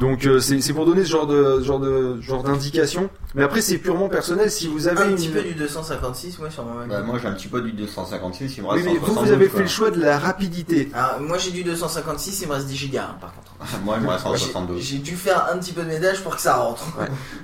Donc 0.00 0.24
euh, 0.26 0.40
c'est 0.40 0.60
c'est 0.62 0.72
pour 0.72 0.86
donner 0.86 1.04
ce 1.04 1.10
genre 1.10 1.26
de 1.26 1.60
genre 1.60 1.78
de 1.80 2.18
genre 2.20 2.42
d'indication. 2.42 3.10
Mais 3.34 3.42
après 3.42 3.60
c'est 3.60 3.76
purement 3.78 4.08
personnel. 4.08 4.50
Si 4.50 4.66
vous 4.68 4.88
avez 4.88 5.02
Un 5.02 5.10
une... 5.10 5.16
petit 5.16 5.28
peu 5.28 5.42
du 5.42 5.54
256, 5.54 6.38
moi, 6.38 6.50
sur 6.50 6.64
mon 6.64 6.74
Mac. 6.74 6.88
Bah, 6.88 7.02
moi 7.02 7.18
j'ai 7.20 7.28
un 7.28 7.34
petit 7.34 7.48
peu 7.48 7.60
du 7.60 7.72
256, 7.72 8.56
il 8.56 8.62
me 8.62 8.68
Oui, 8.68 8.74
reste 8.76 8.86
mais 8.86 8.92
vous, 8.94 9.00
vous 9.00 9.06
172, 9.14 9.32
avez 9.34 9.46
quoi. 9.48 9.56
fait 9.58 9.62
le 9.64 9.68
choix 9.68 9.90
de 9.90 10.00
la 10.00 10.18
rapidité. 10.18 10.88
Alors, 10.94 11.20
moi, 11.20 11.36
j'ai 11.38 11.50
du 11.50 11.62
256, 11.62 12.40
il 12.42 12.48
me 12.48 12.54
reste 12.54 12.66
10 12.66 12.76
gigas, 12.76 13.08
hein, 13.10 13.16
par 13.20 13.34
contre. 13.34 13.47
Moi 13.84 13.98
Moi, 13.98 14.16
j'ai- 14.16 14.22
172. 14.22 14.80
J'ai 14.82 14.98
dû 14.98 15.16
faire 15.16 15.48
un 15.52 15.58
petit 15.58 15.72
peu 15.72 15.82
de 15.82 15.88
ménage 15.88 16.22
pour 16.22 16.36
que 16.36 16.40
ça 16.40 16.56
rentre. 16.56 16.84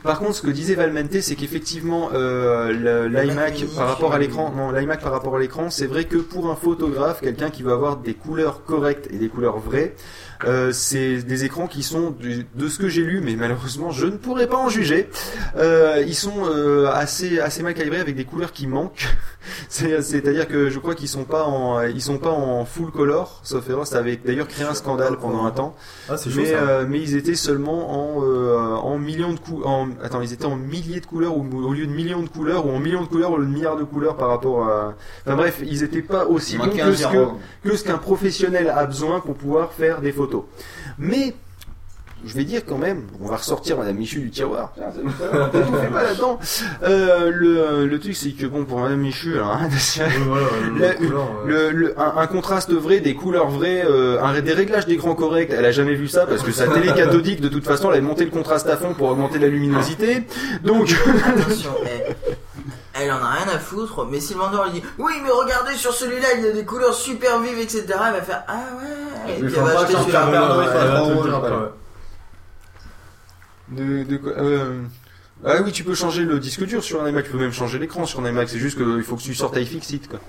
Par 0.03 0.19
contre, 0.19 0.35
ce 0.37 0.43
que 0.43 0.51
disait 0.51 0.75
Valmente, 0.75 1.21
c'est 1.21 1.35
qu'effectivement, 1.35 2.11
euh, 2.13 3.09
l'iMac 3.09 3.65
par 3.77 3.89
rapport 3.89 4.15
à 4.15 4.19
l'écran, 4.19 4.53
non, 4.57 4.71
l'iMac 4.71 5.01
par 5.01 5.13
rapport 5.13 5.37
à 5.37 5.39
l'écran, 5.41 5.71
c'est 5.71 5.87
vrai 5.87 6.05
que 6.05 6.17
pour 6.19 6.51
un 6.51 6.57
photographe, 6.57 7.21
quelqu'un 7.21 7.51
qui 7.51 7.63
va 7.63 7.73
avoir 7.73 7.97
des 7.97 8.15
couleurs 8.15 8.65
correctes 8.65 9.09
et 9.11 9.17
des 9.17 9.29
couleurs 9.29 9.59
vraies, 9.59 9.95
euh, 10.45 10.73
c'est 10.73 11.23
des 11.23 11.45
écrans 11.45 11.67
qui 11.67 11.83
sont 11.83 12.11
du- 12.11 12.47
de 12.55 12.69
ce 12.69 12.79
que 12.79 12.89
j'ai 12.89 13.03
lu, 13.03 13.21
mais 13.23 13.35
malheureusement, 13.35 13.91
je 13.91 14.07
ne 14.07 14.17
pourrais 14.17 14.47
pas 14.47 14.57
en 14.59 14.69
juger. 14.69 15.09
Euh, 15.57 16.05
ils 16.07 16.15
sont 16.15 16.45
euh, 16.47 16.91
assez 16.93 17.41
assez 17.41 17.63
mal 17.63 17.75
calibrés 17.75 18.01
avec 18.01 18.15
des 18.15 18.25
couleurs 18.25 18.53
qui 18.53 18.67
manquent. 18.67 19.09
C'est- 19.69 20.03
C'est-à-dire 20.03 20.49
que 20.49 20.71
je 20.71 20.79
crois 20.79 20.95
qu'ils 20.95 21.09
sont 21.09 21.25
pas 21.25 21.45
en 21.45 21.83
ils 21.83 22.01
sont 22.03 22.19
pas 22.19 22.31
en 22.31 22.65
full 22.65 22.91
color, 22.91 23.41
sauf 23.43 23.69
erreur. 23.69 23.87
Ça 23.87 23.99
avait 23.99 24.17
d'ailleurs 24.17 24.49
créé 24.49 24.67
un 24.67 24.75
scandale 24.75 25.17
pendant 25.19 25.45
un 25.45 25.51
temps. 25.51 25.75
Ah, 26.09 26.17
c'est 26.17 26.31
chaud 26.31 26.41
mais 26.41 26.47
ça. 26.51 26.57
euh, 26.57 26.87
mais 26.89 27.01
ils 27.01 27.17
étaient 27.17 27.35
seulement 27.35 28.17
en 28.19 28.23
euh, 28.25 28.75
en 28.75 28.99
millions 28.99 29.33
de 29.33 29.39
cou 29.41 29.63
en 29.65 29.89
attends 30.03 30.21
ils 30.21 30.33
étaient 30.33 30.45
en 30.47 30.57
milliers 30.57 31.01
de 31.01 31.07
couleurs 31.07 31.37
ou 31.37 31.47
au 31.67 31.73
lieu 31.73 31.87
de 31.87 31.93
millions 31.93 32.23
de 32.23 32.29
couleurs 32.29 32.67
ou 32.67 32.71
en 32.71 32.79
millions 32.79 33.03
de 33.03 33.07
couleurs 33.09 33.33
au 33.33 33.37
lieu 33.39 33.47
de 33.47 33.51
milliards 33.51 33.77
de 33.77 33.85
couleurs 33.85 34.17
par 34.17 34.29
rapport 34.29 34.69
à 34.69 34.95
enfin 35.27 35.37
bref 35.37 35.61
ils 35.65 35.83
étaient 35.83 36.03
pas 36.03 36.27
aussi 36.27 36.57
bons 36.59 36.73
que 37.63 37.69
que 37.71 37.77
ce 37.77 37.85
qu'un 37.85 37.99
professionnel 37.99 38.69
a 38.75 38.85
besoin 38.87 39.21
pour 39.21 39.35
pouvoir 39.35 39.73
faire 39.73 40.01
des 40.01 40.13
photos 40.13 40.43
mais 40.99 41.35
je 42.27 42.35
vais 42.35 42.45
dire 42.45 42.63
quand 42.67 42.79
même, 42.79 43.07
on 43.21 43.29
va 43.29 43.37
ressortir 43.37 43.77
Madame 43.79 43.97
Michu 43.97 44.21
du 44.21 44.31
tiroir. 44.31 44.73
Mal 44.79 44.93
là-dedans. 46.05 46.39
Euh, 46.83 47.31
le, 47.35 47.87
le 47.87 48.01
truc 48.01 48.17
c'est 48.17 48.31
que 48.31 48.47
bon 48.47 48.65
pour 48.65 48.81
Madame 48.81 49.01
Michu, 49.01 49.35
alors, 49.35 49.51
hein, 49.53 49.69
voilà, 50.27 50.47
le- 50.69 50.79
la- 50.81 50.89
la 50.89 50.95
couleur, 50.95 51.29
le- 51.47 51.71
le- 51.71 52.01
un, 52.01 52.17
un 52.19 52.27
contraste 52.27 52.71
vrai, 52.73 53.01
des 53.01 53.15
couleurs 53.15 53.49
vraies, 53.51 53.85
euh, 53.87 54.23
un, 54.23 54.41
des 54.41 54.53
réglages 54.53 54.87
d'écran 54.87 55.15
corrects. 55.15 55.51
Elle 55.57 55.65
a 55.65 55.73
jamais 55.73 55.95
vu 55.95 56.09
ça 56.09 56.27
parce 56.27 56.43
que 56.43 56.53
sa 56.53 56.67
télé 56.69 56.93
cathodique 56.95 57.41
de 57.41 57.49
toute 57.49 57.65
façon 57.65 57.89
elle 57.91 57.99
avait 57.99 58.07
monté 58.07 58.25
le 58.25 58.31
contraste 58.31 58.69
à 58.69 58.77
fond 58.77 58.95
pour 58.95 59.09
augmenter 59.09 59.39
la 59.39 59.49
luminosité. 59.49 60.25
Donc 60.63 60.95
Attention, 61.27 61.71
eh, 61.87 62.13
elle 62.95 63.11
en 63.11 63.17
a 63.17 63.29
rien 63.31 63.55
à 63.55 63.59
foutre, 63.59 64.07
mais 64.11 64.21
si 64.21 64.35
le 64.35 64.41
vendeur 64.41 64.65
lui 64.67 64.81
dit 64.81 64.83
Oui, 64.99 65.13
mais 65.23 65.31
regardez 65.31 65.75
sur 65.75 65.93
celui-là, 65.93 66.29
il 66.39 66.45
y 66.45 66.49
a 66.49 66.53
des 66.53 66.65
couleurs 66.65 66.95
super 66.95 67.41
vives, 67.41 67.59
etc., 67.59 67.83
elle 67.89 68.13
va 68.13 68.23
faire 68.23 68.45
Ah 68.47 68.55
ouais, 68.77 69.33
et 69.33 69.41
puis 69.41 69.53
elle 69.57 69.63
va 69.63 69.73
pas 69.75 69.81
acheter 69.83 69.95
celui-là. 69.95 70.27
un 70.27 70.31
Père 70.31 70.49
Noël, 70.55 70.69
elle 70.73 70.89
va 70.89 70.97
trop 70.97 71.05
te 71.07 71.09
le 71.09 71.15
drôle, 71.15 71.25
dire 71.27 71.35
après, 71.37 71.49
voilà. 71.51 71.65
ouais. 71.65 71.71
De, 73.71 74.05
de 74.05 74.17
quoi 74.17 74.33
euh, 74.33 74.83
Ah 75.45 75.57
oui, 75.65 75.73
tu 75.73 75.85
peux 75.85 75.95
changer 75.95 76.25
le 76.25 76.39
disque 76.39 76.65
dur 76.65 76.83
sur 76.83 77.03
un 77.03 77.09
iMac, 77.09 77.25
tu 77.25 77.31
peux 77.31 77.39
même 77.39 77.53
changer 77.53 77.79
l'écran 77.79 78.07
sur 78.07 78.21
un 78.21 78.29
iMac. 78.29 78.49
C'est 78.49 78.59
juste 78.59 78.77
qu'il 78.77 79.03
faut 79.03 79.17
que 79.17 79.23
tu 79.23 79.35
sortes 79.35 79.57
iFixit 79.57 80.09
quoi. 80.09 80.21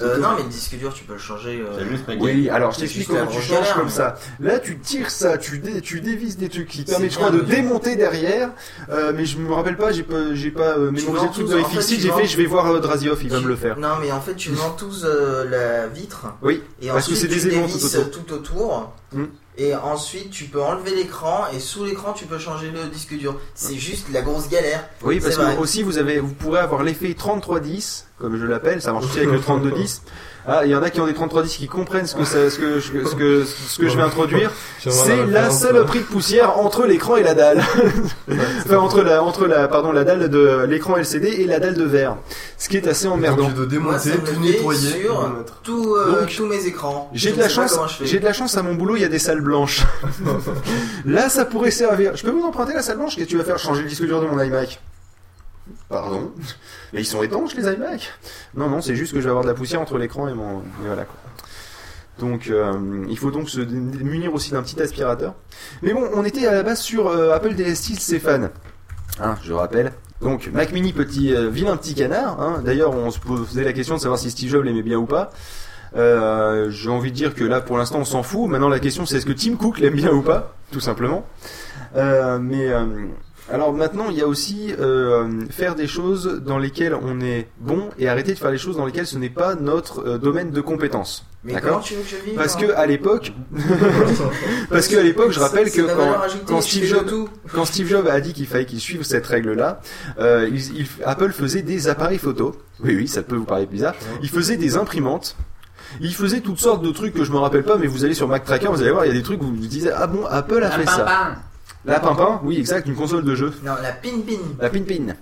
Euh, 0.00 0.18
non, 0.18 0.30
mais 0.36 0.42
le 0.42 0.48
disque 0.48 0.74
dur, 0.76 0.92
tu 0.92 1.04
peux 1.04 1.12
le 1.12 1.20
changer. 1.20 1.62
euh, 1.64 2.16
Oui, 2.18 2.48
alors 2.48 2.72
je 2.72 2.80
t'explique 2.80 3.06
comment 3.06 3.28
tu 3.28 3.40
changes 3.40 3.48
galère, 3.60 3.74
comme 3.76 3.88
ça. 3.88 4.16
Là, 4.40 4.58
tu 4.58 4.76
tires 4.80 5.08
ça, 5.08 5.38
tu, 5.38 5.60
dé- 5.60 5.80
tu 5.82 6.00
dévises 6.00 6.36
des 6.36 6.48
trucs 6.48 6.66
qui 6.66 6.82
permettent, 6.82 7.12
je 7.12 7.16
crois, 7.16 7.30
de 7.30 7.42
démonter 7.42 7.94
derrière. 7.94 8.50
Euh, 8.90 9.12
mais 9.14 9.24
je 9.24 9.38
me 9.38 9.52
rappelle 9.52 9.76
pas, 9.76 9.92
j'ai 9.92 10.02
pas, 10.02 10.34
j'ai 10.34 10.50
pas 10.50 10.76
euh, 10.78 10.88
Tu 10.88 10.94
mémorisé 11.04 11.26
le 11.26 11.32
truc 11.32 11.46
de 11.48 11.58
FXI. 11.62 11.94
tu 11.94 12.00
J'ai 12.02 12.10
fait, 12.10 12.26
je 12.26 12.36
vais 12.36 12.46
voir 12.46 12.66
euh, 12.72 12.80
Draziov, 12.80 13.20
il 13.22 13.30
va 13.30 13.38
me 13.38 13.46
le 13.46 13.54
faire. 13.54 13.78
Non, 13.78 13.90
mais 14.00 14.10
en 14.10 14.20
fait, 14.20 14.34
tu 14.34 14.50
ventouses 14.50 15.06
euh, 15.08 15.48
la 15.48 15.86
vitre. 15.86 16.26
Oui, 16.42 16.60
Et 16.82 16.88
parce 16.88 17.06
que 17.06 17.12
ensuite, 17.12 17.16
c'est 17.18 17.28
tu 17.28 17.34
des 17.48 17.54
aimants 17.54 17.66
dévisses 17.66 17.92
tout 17.92 17.98
autour. 18.00 18.24
tout 18.26 18.32
autour. 18.34 18.92
Hmm. 19.12 19.26
Et 19.56 19.74
ensuite, 19.74 20.30
tu 20.30 20.44
peux 20.44 20.62
enlever 20.62 20.94
l'écran. 20.94 21.44
Et 21.54 21.60
sous 21.60 21.84
l'écran, 21.84 22.12
tu 22.12 22.24
peux 22.24 22.38
changer 22.38 22.70
le 22.70 22.88
disque 22.88 23.16
dur. 23.16 23.36
C'est 23.54 23.76
juste 23.76 24.06
la 24.12 24.22
grosse 24.22 24.48
galère. 24.48 24.88
Oui, 25.02 25.20
parce 25.20 25.36
vrai. 25.36 25.54
que 25.54 25.60
aussi 25.60 25.82
vous 25.82 25.98
avez, 25.98 26.18
vous 26.18 26.32
pourrez 26.32 26.58
avoir 26.58 26.82
l'effet 26.82 27.14
3310, 27.14 28.08
comme 28.18 28.36
je 28.38 28.44
l'appelle, 28.46 28.82
ça 28.82 28.92
marche 28.92 29.04
aussi 29.04 29.18
avec 29.18 29.30
le 29.30 29.40
3210. 29.40 30.02
Ah, 30.46 30.60
il 30.66 30.70
y 30.70 30.76
en 30.76 30.82
a 30.82 30.90
qui 30.90 31.00
ont 31.00 31.06
des 31.06 31.14
3310 31.14 31.56
qui 31.56 31.68
comprennent 31.68 32.06
ce 32.06 32.14
que 32.14 32.24
ça- 32.24 32.50
ce 32.50 32.58
que, 32.58 32.78
je- 32.78 33.04
ce 33.06 33.14
que, 33.14 33.44
ce 33.44 33.78
que 33.78 33.88
je 33.88 33.96
vais 33.96 34.02
introduire. 34.02 34.50
C'est 34.78 35.24
la 35.26 35.48
saloperie 35.50 36.00
de 36.00 36.04
poussière 36.04 36.58
entre 36.58 36.84
l'écran 36.86 37.16
et 37.16 37.22
la 37.22 37.32
dalle. 37.34 37.62
enfin, 38.66 38.76
entre 38.76 39.00
la, 39.02 39.22
entre 39.22 39.46
la, 39.46 39.68
pardon, 39.68 39.90
la 39.92 40.04
dalle 40.04 40.28
de 40.28 40.64
l'écran 40.68 40.96
LCD 40.98 41.28
et 41.28 41.46
la 41.46 41.60
dalle 41.60 41.74
de 41.74 41.84
verre. 41.84 42.16
Ce 42.58 42.68
qui 42.68 42.76
est 42.76 42.86
assez 42.86 43.06
emmerdant. 43.08 43.48
Moi, 43.80 43.94
me 43.94 43.98
fait 44.52 44.58
sur 44.98 45.44
tout, 45.62 45.94
euh, 45.96 46.20
Donc, 46.20 46.34
tous 46.36 46.46
mes 46.46 46.66
écrans. 46.66 47.10
J'ai 47.14 47.32
de 47.32 47.38
la 47.38 47.48
chance, 47.48 47.78
j'ai 48.02 48.18
de 48.18 48.24
la 48.24 48.32
chance 48.34 48.56
à 48.58 48.62
mon 48.62 48.74
boulot, 48.74 48.96
il 48.96 49.02
y 49.02 49.06
a 49.06 49.08
des 49.08 49.18
salles 49.18 49.40
blanches. 49.40 49.82
Là, 51.06 51.28
ça 51.28 51.44
pourrait 51.44 51.70
servir. 51.70 52.16
Je 52.16 52.22
peux 52.22 52.30
vous 52.30 52.42
emprunter 52.44 52.74
la 52.74 52.82
salle 52.82 52.98
blanche 52.98 53.14
Qu'est-ce 53.16 53.24
que 53.26 53.30
tu 53.30 53.36
vas 53.38 53.44
faire 53.44 53.58
Changer 53.58 53.82
le 53.82 53.88
disque 53.88 54.04
dur 54.04 54.20
de 54.20 54.26
mon 54.26 54.40
iMac 54.42 54.80
Pardon 55.88 56.32
Mais 56.92 57.00
ils 57.00 57.06
sont 57.06 57.22
étanches 57.22 57.54
les 57.54 57.72
iMac 57.72 58.12
Non, 58.54 58.68
non, 58.68 58.80
c'est 58.80 58.96
juste 58.96 59.12
que 59.12 59.20
je 59.20 59.24
vais 59.24 59.30
avoir 59.30 59.44
de 59.44 59.48
la 59.48 59.54
poussière 59.54 59.80
entre 59.80 59.98
l'écran 59.98 60.28
et 60.28 60.34
mon. 60.34 60.62
Voilà 60.80 61.04
quoi. 61.04 61.16
Donc, 62.18 62.48
euh, 62.48 63.04
il 63.08 63.18
faut 63.18 63.30
donc 63.30 63.50
se 63.50 63.60
munir 63.60 64.32
aussi 64.34 64.52
d'un 64.52 64.62
petit 64.62 64.80
aspirateur. 64.80 65.34
Mais 65.82 65.92
bon, 65.92 66.08
on 66.14 66.24
était 66.24 66.46
à 66.46 66.52
la 66.52 66.62
base 66.62 66.80
sur 66.80 67.08
euh, 67.08 67.34
Apple 67.34 67.54
DS6 67.54 67.98
Céphane. 67.98 68.50
Hein, 69.20 69.36
je 69.42 69.52
rappelle. 69.52 69.92
Donc, 70.20 70.48
Mac 70.52 70.72
Mini, 70.72 70.92
petit 70.92 71.34
euh, 71.34 71.48
vilain 71.50 71.76
petit 71.76 71.94
canard. 71.94 72.40
Hein. 72.40 72.62
D'ailleurs, 72.64 72.92
on 72.92 73.10
se 73.10 73.18
posait 73.18 73.64
la 73.64 73.72
question 73.72 73.96
de 73.96 74.00
savoir 74.00 74.18
si 74.18 74.30
Steve 74.30 74.50
Jobs 74.50 74.64
l'aimait 74.64 74.82
bien 74.82 74.98
ou 74.98 75.06
pas. 75.06 75.30
Euh, 75.96 76.70
J'ai 76.70 76.88
envie 76.88 77.10
de 77.10 77.16
dire 77.16 77.34
que 77.34 77.44
là, 77.44 77.60
pour 77.60 77.78
l'instant, 77.78 77.98
on 77.98 78.04
s'en 78.04 78.22
fout. 78.22 78.48
Maintenant, 78.48 78.68
la 78.68 78.80
question, 78.80 79.06
c'est 79.06 79.16
est-ce 79.16 79.26
que 79.26 79.32
Tim 79.32 79.56
Cook 79.56 79.80
l'aime 79.80 79.94
bien 79.94 80.12
ou 80.12 80.22
pas, 80.22 80.54
tout 80.70 80.80
simplement. 80.80 81.26
Mais 81.94 82.72
alors 83.52 83.72
maintenant, 83.74 84.06
il 84.10 84.16
y 84.16 84.22
a 84.22 84.26
aussi 84.26 84.72
euh, 84.78 85.28
faire 85.50 85.74
des 85.74 85.86
choses 85.86 86.40
dans 86.44 86.58
lesquelles 86.58 86.94
on 86.94 87.20
est 87.20 87.46
bon 87.60 87.90
et 87.98 88.08
arrêter 88.08 88.32
de 88.32 88.38
faire 88.38 88.50
les 88.50 88.58
choses 88.58 88.76
dans 88.76 88.86
lesquelles 88.86 89.06
ce 89.06 89.18
n'est 89.18 89.28
pas 89.28 89.54
notre 89.54 90.06
euh, 90.06 90.18
domaine 90.18 90.50
de 90.50 90.60
compétence. 90.62 91.26
D'accord 91.44 91.84
Parce 92.36 92.56
moi 92.56 92.62
que 92.66 92.72
à 92.72 92.86
l'époque, 92.86 93.32
parce 94.70 94.88
que 94.88 94.96
à 94.96 95.02
l'époque, 95.02 95.32
je 95.32 95.40
rappelle 95.40 95.70
que 95.70 95.82
quand, 95.82 96.20
ajoutée, 96.22 96.60
Steve 96.62 96.84
Jobs, 96.86 97.28
quand 97.52 97.64
Steve 97.66 97.88
Jobs 97.88 98.06
a 98.06 98.20
dit 98.20 98.32
qu'il 98.32 98.46
fallait 98.46 98.64
qu'il 98.64 98.80
suive 98.80 99.02
cette 99.02 99.26
règle-là, 99.26 99.80
euh, 100.18 100.48
il- 100.50 100.78
il- 100.80 100.86
Apple 101.04 101.32
faisait 101.32 101.62
des 101.62 101.88
appareils 101.88 102.18
photo. 102.18 102.56
Oui, 102.82 102.96
oui, 102.96 103.08
ça 103.08 103.22
peut 103.22 103.36
vous 103.36 103.44
paraître 103.44 103.70
bizarre. 103.70 103.94
Il 104.22 104.30
faisait 104.30 104.56
des 104.56 104.76
imprimantes. 104.76 105.36
Il 106.00 106.14
faisait 106.14 106.40
toutes 106.40 106.58
sortes 106.58 106.82
de 106.82 106.90
trucs 106.90 107.14
que 107.14 107.24
je 107.24 107.30
me 107.30 107.36
rappelle 107.36 107.62
pas, 107.62 107.76
mais 107.76 107.86
vous 107.86 108.04
allez 108.04 108.14
sur 108.14 108.26
Mac 108.26 108.44
Tracker, 108.44 108.68
vous 108.68 108.80
allez 108.80 108.90
voir, 108.90 109.04
il 109.04 109.08
y 109.08 109.10
a 109.12 109.14
des 109.14 109.22
trucs 109.22 109.40
où 109.42 109.46
vous 109.46 109.54
vous 109.54 109.66
disiez 109.66 109.90
ah 109.94 110.06
bon, 110.06 110.24
Apple 110.26 110.56
a 110.56 110.60
La 110.60 110.70
fait 110.70 110.86
ça. 110.86 111.36
La 111.86 112.00
pimpin, 112.00 112.40
oui, 112.44 112.58
exact, 112.58 112.86
une 112.88 112.94
console 112.94 113.24
de 113.24 113.34
jeu. 113.34 113.52
Non, 113.62 113.72
la 113.82 113.92
pin-pin. 113.92 114.40
La 114.58 114.70
pin-pin. 114.70 115.14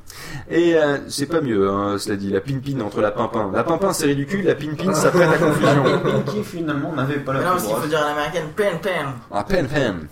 Et 0.49 0.77
euh, 0.77 0.99
c'est 1.09 1.27
pas 1.27 1.41
mieux, 1.41 1.69
hein, 1.69 1.97
cela 1.99 2.15
dit, 2.17 2.31
la 2.31 2.41
pin-pin 2.41 2.81
entre 2.81 3.01
la 3.01 3.11
pimpin. 3.11 3.51
La 3.53 3.65
pimpin, 3.65 3.93
c'est 3.93 4.07
ridicule, 4.07 4.45
la 4.45 4.55
pin-pin, 4.55 4.95
ça 4.95 5.11
prête 5.11 5.29
à 5.29 5.39
confusion. 5.39 5.85
La 5.85 5.99
pin-pin 5.99 6.33
qui 6.33 6.45
finalement 6.45 6.93
n'avait 6.93 7.19
pas 7.19 7.33
la 7.33 7.41
Mais 7.41 7.45
non, 7.47 7.51
parce 7.53 7.67
qu'il 7.67 7.75
faut 7.75 7.89
dire 7.89 8.01
à 8.01 8.11
l'américaine 8.11 8.47
pin-pin. 8.57 9.15
Ah, 9.33 9.43
pen 9.43 9.67
pen. 9.67 10.07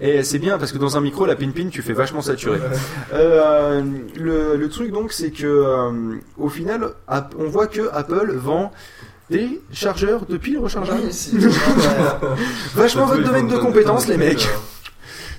Et 0.00 0.24
c'est 0.24 0.40
bien 0.40 0.58
parce 0.58 0.72
que 0.72 0.78
dans 0.78 0.96
un 0.96 1.00
micro, 1.00 1.26
la 1.26 1.36
pin 1.36 1.50
pin, 1.50 1.68
tu 1.70 1.82
fais 1.82 1.92
vachement 1.92 2.22
saturé. 2.22 2.58
Euh, 3.12 3.80
le, 4.16 4.56
le 4.56 4.68
truc 4.68 4.90
donc, 4.90 5.12
c'est 5.12 5.30
que 5.30 5.46
euh, 5.46 6.16
au 6.38 6.48
final, 6.48 6.94
on 7.38 7.48
voit 7.48 7.68
que 7.68 7.88
Apple 7.92 8.32
vend 8.34 8.72
des 9.30 9.60
chargeurs 9.72 10.26
de 10.26 10.36
piles 10.38 10.58
rechargeables. 10.58 11.02
Oui, 11.02 11.38
vachement 12.74 13.06
votre 13.06 13.22
domaine 13.22 13.46
de 13.46 13.58
compétences, 13.58 14.08
les 14.08 14.16
mecs. 14.16 14.48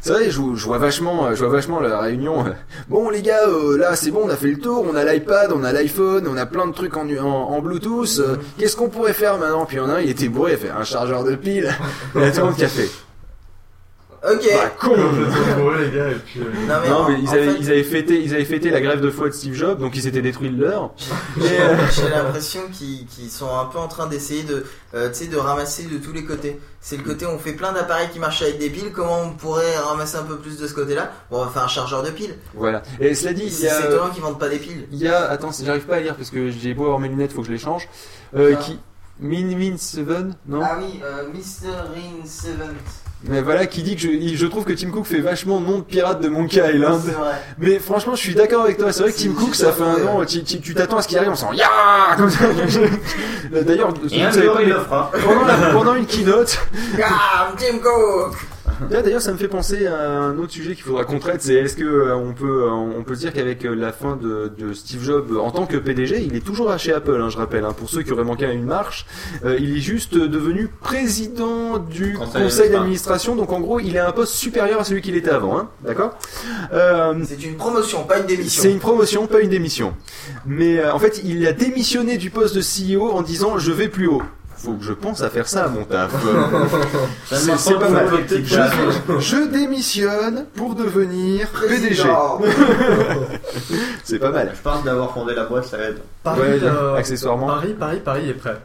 C'est 0.02 0.12
vrai, 0.14 0.26
je, 0.26 0.32
je 0.56 0.66
vois 0.66 0.78
vachement, 0.78 1.34
je 1.36 1.44
vois 1.44 1.54
vachement 1.54 1.80
la 1.82 2.00
réunion. 2.00 2.46
Bon 2.88 3.10
les 3.10 3.22
gars, 3.22 3.48
euh, 3.48 3.78
là 3.78 3.96
c'est 3.96 4.12
bon, 4.12 4.22
on 4.26 4.30
a 4.30 4.36
fait 4.36 4.48
le 4.52 4.58
tour, 4.60 4.86
on 4.90 4.96
a 4.96 5.04
l'iPad, 5.04 5.52
on 5.54 5.64
a 5.64 5.74
l'iPhone, 5.74 6.28
on 6.28 6.38
a 6.38 6.46
plein 6.46 6.68
de 6.68 6.74
trucs 6.74 6.96
en, 6.96 7.08
en, 7.10 7.26
en 7.26 7.62
Bluetooth. 7.62 8.20
euh, 8.20 8.38
Qu'est-ce 8.58 8.76
qu'on 8.78 8.90
pourrait 8.90 9.14
faire 9.14 9.38
maintenant? 9.38 9.66
Puis 9.66 9.78
il 9.78 9.80
y 9.80 9.82
en 9.84 9.90
a 9.90 9.96
un, 9.96 10.00
il 10.02 10.10
était 10.10 10.30
bourré, 10.30 10.52
il 10.52 10.56
a 10.56 10.58
fait 10.58 10.70
un 10.70 10.84
chargeur 10.84 11.24
de 11.24 11.36
piles. 11.36 11.70
Il 12.16 12.22
y 12.22 12.24
a 12.24 12.32
tout 12.32 12.40
le 12.40 12.46
monde 12.46 12.56
qui 12.56 12.64
a 12.64 12.68
fait. 12.70 12.90
Ok. 14.22 14.42
Bah 14.54 14.70
con 14.80 14.96
les 14.96 15.92
gars, 15.92 16.10
et 16.10 16.16
puis. 16.16 16.42
euh, 16.42 16.44
Non, 16.68 16.76
mais 16.82 16.90
Non, 16.90 16.96
en- 16.98 17.10
mais 17.10 17.20
ils 17.22 17.30
en 17.30 17.32
avaient, 17.32 17.46
fait- 17.54 17.58
ils 17.60 17.70
avaient 17.72 17.84
fêté, 17.84 18.22
ils 18.22 18.34
avaient 18.34 18.44
fêté 18.46 18.70
la 18.70 18.82
grève 18.82 19.00
de 19.02 19.10
foi 19.10 19.28
de 19.30 19.34
Steve 19.34 19.54
Jobs, 19.54 19.80
donc 19.80 19.96
ils 19.96 20.02
s'étaient 20.02 20.22
détruits 20.22 20.50
le 20.50 20.68
leur. 20.68 20.92
Euh, 21.42 21.76
J'ai 21.92 22.10
l'impression 22.10 22.62
qu'ils 22.72 23.08
sont 23.32 23.48
un 23.58 23.66
peu 23.66 23.78
en 23.78 23.88
train 23.88 24.08
d'essayer 24.08 24.44
de, 24.44 24.66
euh, 24.94 25.08
tu 25.10 25.16
sais, 25.16 25.28
de 25.28 25.38
ramasser 25.38 25.84
de 25.86 25.98
tous 25.98 26.12
les 26.12 26.26
côtés. 26.26 26.60
C'est 26.82 26.98
le 26.98 27.04
côté 27.04 27.26
où 27.26 27.30
on 27.30 27.40
fait 27.40 27.54
plein 27.54 27.72
d'appareils 27.72 28.10
qui 28.10 28.20
marchent 28.20 28.42
avec 28.42 28.58
des 28.60 28.70
piles. 28.70 28.92
Comment 28.94 29.22
on 29.22 29.30
pourrait 29.32 29.78
ramasser 29.78 30.18
un 30.18 30.24
peu 30.24 30.38
plus 30.38 30.58
de 30.60 30.68
ce 30.68 30.74
côté-là? 30.74 31.12
Bon, 31.32 31.42
on 31.42 31.46
va 31.46 31.52
faire 31.52 31.64
un 31.64 31.68
chargeur 31.68 32.04
de 32.04 32.10
piles. 32.10 32.36
voilà. 32.56 32.84
Et 33.00 33.16
cela 33.16 33.34
dit, 33.34 33.44
il 33.44 33.48
y 33.48 33.52
C'est 33.52 33.70
a, 33.70 33.82
c'est 33.82 33.88
étonnant 33.88 34.10
qu'ils 34.10 34.22
vendent 34.22 34.40
pas 34.40 34.50
des 34.50 34.60
piles. 34.60 34.86
il 34.92 34.98
y 35.00 35.08
a, 35.08 35.30
attends, 35.30 35.52
j'arrive 35.64 35.86
pas 35.86 35.96
à 35.96 36.00
lire 36.02 36.16
parce 36.16 36.30
que 36.30 36.50
j'ai 36.52 36.74
beau 36.74 36.84
avoir 36.86 37.00
mes 37.00 37.08
lunettes, 37.10 37.32
faut 37.32 37.42
que 37.42 37.48
je 37.48 37.54
les 37.54 37.58
change. 37.58 37.88
Euh, 38.36 38.54
Ah. 38.58 38.62
qui, 38.62 38.80
Min 39.22 39.56
Min 39.58 39.78
Seven, 39.78 40.34
non? 40.48 40.62
Ah 40.64 40.78
oui, 40.80 41.00
euh, 41.04 41.24
Mr. 41.34 41.70
Rin 41.94 42.26
Seventh. 42.26 42.76
Mais 43.26 43.42
voilà, 43.42 43.66
qui 43.66 43.84
dit 43.84 43.96
que 43.96 44.02
je, 44.02 44.36
je 44.36 44.46
trouve 44.46 44.64
que 44.64 44.72
Tim 44.72 44.92
Cook 44.92 45.06
fait 45.06 45.20
vachement 45.20 45.60
nom 45.60 45.80
de 45.80 45.84
pirate 45.84 46.22
de 46.22 46.30
Monkey 46.30 46.62
Island. 46.74 47.02
C'est 47.06 47.12
vrai. 47.12 47.34
Mais 47.58 47.80
franchement, 47.80 48.16
je 48.16 48.22
suis 48.22 48.34
d'accord 48.34 48.64
avec 48.64 48.78
toi. 48.78 48.94
C'est 48.94 49.04
vrai 49.04 49.12
que 49.12 49.18
Tim 49.18 49.34
Cook, 49.34 49.56
ça 49.56 49.74
fait 49.74 49.84
un 49.84 50.08
an. 50.08 50.24
Tu 50.26 50.74
t'attends 50.74 50.98
à 50.98 51.02
ce 51.02 51.08
qu'il 51.10 51.18
arrive 51.18 51.32
en 51.32 51.36
faisant 51.36 51.52
ya 51.52 51.68
comme 52.16 52.30
ça. 52.30 52.46
D'ailleurs, 53.52 53.94
pendant, 53.94 55.72
pendant 55.74 55.96
une 55.96 56.06
keynote, 56.06 56.60
Tim 57.58 57.78
Cook 57.80 58.38
D'ailleurs, 58.90 59.22
ça 59.22 59.32
me 59.34 59.38
fait 59.38 59.48
penser 59.48 59.88
à 59.88 60.20
un 60.22 60.38
autre 60.38 60.52
sujet 60.52 60.74
qu'il 60.76 60.84
faudra 60.84 61.04
qu'on 61.06 61.20
traite, 61.20 61.42
c'est 61.42 61.56
est-ce 61.56 61.76
que 61.76 61.84
euh, 61.84 62.16
on 62.16 62.34
peut 62.34 62.64
euh, 62.64 62.70
on 62.72 63.04
peut 63.04 63.16
se 63.16 63.20
dire 63.22 63.34
qu'avec 63.34 63.66
euh, 63.66 63.74
la 63.76 63.92
fin 63.92 64.16
de, 64.16 64.52
de 64.58 64.74
Steve 64.74 65.04
Jobs 65.04 65.38
en 65.38 65.52
tant 65.52 65.66
que 65.66 65.78
PDG, 65.78 66.22
il 66.24 66.36
est 66.36 66.46
toujours 66.46 66.72
à 66.72 66.78
chez 66.78 66.94
Apple, 66.94 67.20
hein, 67.22 67.30
je 67.30 67.38
rappelle. 67.38 67.66
hein, 67.66 67.74
pour 67.74 67.90
ceux 67.90 68.02
qui 68.04 68.12
auraient 68.12 68.24
manqué 68.24 68.46
à 68.46 68.52
une 68.52 68.64
marche, 68.66 69.06
euh, 69.46 69.58
il 69.60 69.76
est 69.78 69.82
juste 69.82 70.16
devenu 70.18 70.68
président 70.82 71.78
du 71.78 72.14
Conseil 72.14 72.44
conseil 72.44 72.70
d'administration. 72.70 73.36
Donc 73.36 73.52
en 73.52 73.60
gros, 73.60 73.80
il 73.80 73.96
est 73.96 74.00
à 74.00 74.08
un 74.08 74.12
poste 74.12 74.34
supérieur 74.34 74.80
à 74.80 74.84
celui 74.84 75.02
qu'il 75.02 75.16
était 75.16 75.30
avant, 75.30 75.58
hein, 75.58 75.70
d'accord? 75.86 76.18
Euh, 76.74 77.14
C'est 77.26 77.44
une 77.44 77.56
promotion, 77.58 78.04
pas 78.04 78.20
une 78.20 78.26
démission. 78.26 78.62
c'est 78.64 78.72
une 78.72 78.80
promotion, 78.80 79.28
pas 79.28 79.42
une 79.42 79.50
démission. 79.50 79.94
Mais 80.46 80.80
euh, 80.80 80.94
en 80.94 81.00
fait, 81.00 81.22
il 81.24 81.46
a 81.48 81.54
démissionné 81.54 82.18
du 82.18 82.30
poste 82.30 82.56
de 82.56 82.62
CEO 82.62 83.12
en 83.12 83.22
disant 83.22 83.58
je 83.58 83.72
vais 83.72 83.88
plus 83.88 84.08
haut. 84.08 84.22
Faut 84.62 84.74
que 84.74 84.84
je 84.84 84.92
pense 84.94 85.22
à 85.22 85.30
faire 85.30 85.48
ça 85.48 85.66
à 85.66 85.68
mon 85.70 85.86
taf. 85.86 86.12
C'est 87.32 87.74
pas 87.76 87.80
pas 87.80 87.90
mal. 87.90 88.08
Je, 88.30 89.20
je 89.20 89.48
démissionne 89.48 90.46
pour 90.56 90.76
devenir 90.76 91.48
PDG. 91.48 92.04
C'est 94.04 94.20
pas 94.20 94.32
mal. 94.32 94.52
Je 94.56 94.62
pense 94.62 94.84
d'avoir 94.84 95.14
fondé 95.14 95.34
la 95.34 95.46
boîte, 95.46 95.66
ça 95.66 95.78
aide. 95.80 96.00
Paris, 96.24 96.42
Ouais, 96.42 96.60
euh, 96.64 96.96
accessoirement. 96.96 97.48
Paris, 97.48 97.76
Paris, 97.80 98.02
Paris 98.04 98.30
est 98.30 98.34
prêt. 98.34 98.58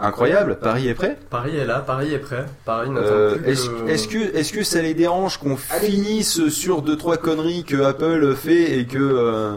Incroyable. 0.00 0.58
Paris 0.60 0.88
est 0.88 0.94
prêt. 0.94 1.18
Paris 1.28 1.56
est 1.56 1.66
là, 1.66 1.80
Paris 1.80 2.14
est 2.14 2.18
prêt. 2.18 2.46
Paris 2.64 2.90
Euh, 2.96 3.36
plus 3.36 3.50
Est-ce 3.52 3.68
que... 3.68 3.88
est-ce 3.88 4.08
que 4.08 4.36
est-ce 4.36 4.52
que 4.52 4.62
ça 4.64 4.82
les 4.82 4.94
dérange 4.94 5.38
qu'on 5.38 5.56
finisse 5.56 6.48
sur 6.48 6.82
deux 6.82 6.96
trois 6.96 7.16
conneries 7.18 7.64
que 7.64 7.82
Apple 7.82 8.34
fait 8.34 8.78
et 8.78 8.86
que 8.86 8.98
euh, 8.98 9.56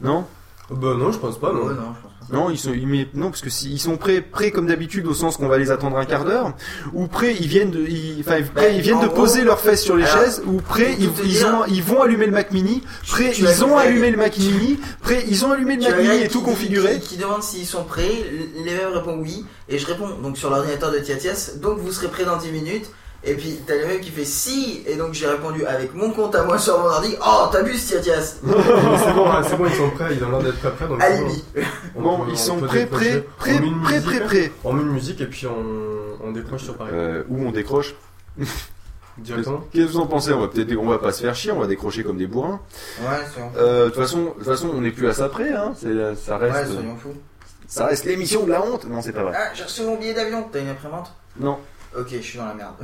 non? 0.00 0.24
Bah 0.70 0.94
non, 0.98 1.12
je 1.12 1.18
pense 1.18 1.38
pas, 1.38 1.52
non. 1.52 1.64
Ouais, 1.66 1.74
non, 1.74 1.92
je 1.96 2.02
pense 2.02 2.02
pas. 2.02 2.03
Non, 2.32 2.50
ils 2.50 2.58
sont, 2.58 2.70
met- 2.70 3.08
non, 3.14 3.30
parce 3.30 3.40
que 3.42 3.50
s'ils 3.50 3.80
sont 3.80 3.96
prêts, 3.96 4.20
prêts 4.20 4.50
comme 4.50 4.66
d'habitude 4.66 5.06
au 5.06 5.14
sens 5.14 5.36
qu'on 5.36 5.48
va 5.48 5.58
les 5.58 5.70
attendre 5.70 5.96
un 5.98 6.04
quart 6.04 6.24
d'heure, 6.24 6.54
ou 6.92 7.06
prêts, 7.06 7.34
ils 7.38 7.46
viennent 7.46 7.70
de, 7.70 7.80
ils, 7.80 8.20
enfin, 8.20 8.40
prêts, 8.54 8.76
ils 8.76 8.82
viennent 8.82 8.96
en 8.96 9.02
de 9.02 9.08
poser 9.08 9.44
leurs 9.44 9.60
fesses 9.60 9.82
sur 9.82 9.96
les 9.96 10.06
chaises, 10.06 10.42
ou 10.46 10.60
prêts, 10.60 10.96
ils, 10.98 11.44
ont, 11.44 11.64
ils 11.66 11.82
vont 11.82 12.02
allumer 12.02 12.26
le 12.26 12.32
Mac 12.32 12.50
Mini, 12.50 12.82
prêts, 13.06 13.32
ils 13.36 13.64
ont 13.64 13.76
allumé 13.76 14.10
le 14.10 14.16
Mac 14.16 14.36
Mini, 14.38 14.78
prêts, 15.02 15.24
ils 15.28 15.44
ont 15.44 15.52
allumé 15.52 15.76
le 15.76 15.82
Mac 15.82 15.98
Mini 15.98 16.22
et 16.22 16.28
tout 16.28 16.42
configuré. 16.42 17.00
Qui, 17.00 17.16
demande 17.16 17.42
s'ils 17.42 17.66
sont 17.66 17.84
prêts, 17.84 18.10
les 18.64 18.72
mêmes 18.72 18.92
répondent 18.92 19.20
oui, 19.20 19.44
et 19.68 19.78
je 19.78 19.86
réponds 19.86 20.08
donc 20.22 20.36
sur 20.38 20.50
l'ordinateur 20.50 20.90
de 20.92 20.98
Tiatias, 20.98 21.52
donc 21.60 21.78
vous 21.78 21.92
serez 21.92 22.08
prêts 22.08 22.24
dans 22.24 22.36
10 22.36 22.50
minutes. 22.50 22.86
Et 23.26 23.34
puis 23.34 23.58
t'as 23.66 23.74
le 23.76 23.86
même 23.86 24.00
qui 24.00 24.10
fait 24.10 24.24
si, 24.24 24.82
et 24.86 24.96
donc 24.96 25.14
j'ai 25.14 25.26
répondu 25.26 25.64
avec 25.64 25.94
mon 25.94 26.10
compte 26.10 26.34
à 26.34 26.42
moi 26.44 26.58
sur 26.58 26.78
mon 26.78 26.86
ordi, 26.86 27.16
oh 27.26 27.46
t'abuses 27.50 27.86
Tiatias 27.86 28.36
c'est 28.44 29.12
bon, 29.14 29.30
hein, 29.30 29.42
c'est 29.48 29.56
bon, 29.56 29.64
ils 29.66 29.74
sont 29.74 29.90
prêts, 29.90 30.14
ils 30.14 30.22
ont 30.24 30.30
l'air 30.30 30.42
d'être 30.42 30.58
prêts, 30.58 30.70
prêts. 30.72 30.86
Donc 30.88 31.02
Alibi. 31.02 31.44
On 31.96 32.02
Bon, 32.02 32.18
peut- 32.18 32.24
ils 32.28 32.32
on 32.34 32.36
sont 32.36 32.56
prêts, 32.58 32.84
prêts, 32.86 33.24
On 33.46 33.50
met 33.60 33.66
une 33.66 33.80
prêts, 33.82 33.94
musique, 34.00 34.04
prêts, 34.10 34.20
prêts. 34.26 34.52
On 34.64 34.72
met 34.74 34.82
une 34.82 34.90
musique 34.92 35.20
et 35.22 35.26
puis 35.26 35.46
on, 35.46 36.26
on 36.26 36.32
décroche 36.32 36.64
sur 36.64 36.76
Paris. 36.76 36.90
Euh, 36.92 37.22
où 37.30 37.46
on 37.46 37.50
décroche. 37.50 37.94
Directement. 39.18 39.60
Qu'est-ce 39.72 39.86
que 39.86 39.90
vous 39.92 39.98
en 40.00 40.06
pensez? 40.06 40.32
On 40.32 40.40
va 40.40 40.48
peut-être, 40.48 40.76
on 40.76 40.88
va 40.88 40.98
pas 40.98 41.12
se 41.12 41.22
faire 41.22 41.34
chier, 41.36 41.52
on 41.52 41.60
va 41.60 41.66
décrocher 41.68 42.02
comme 42.02 42.18
des 42.18 42.26
bourrins. 42.26 42.60
Ouais. 43.00 43.06
Euh, 43.56 43.84
De 43.84 43.90
toute 43.90 44.00
façon, 44.02 44.22
de 44.24 44.28
toute 44.30 44.44
façon, 44.44 44.70
on 44.74 44.80
n'est 44.80 44.90
plus 44.90 45.08
à 45.08 45.14
ça 45.14 45.28
près, 45.28 45.52
hein. 45.52 45.72
C'est, 45.76 46.14
ça 46.16 46.36
reste. 46.36 46.56
Ouais, 46.68 46.74
soyons 46.74 46.96
fous. 46.96 47.14
Ça 47.68 47.86
reste 47.86 48.04
l'émission 48.04 48.44
de 48.44 48.50
la 48.50 48.62
honte 48.62 48.86
Non, 48.88 49.00
c'est 49.02 49.12
pas 49.12 49.22
vrai. 49.22 49.32
Ah, 49.36 49.50
j'ai 49.54 49.62
reçu 49.64 49.82
mon 49.84 49.96
billet 49.96 50.14
d'avion. 50.14 50.46
T'as 50.52 50.60
une 50.60 50.68
imprimante 50.68 51.12
Non. 51.38 51.58
Ok, 51.98 52.08
je 52.10 52.18
suis 52.18 52.38
dans 52.38 52.46
la 52.46 52.54
merde. 52.54 52.74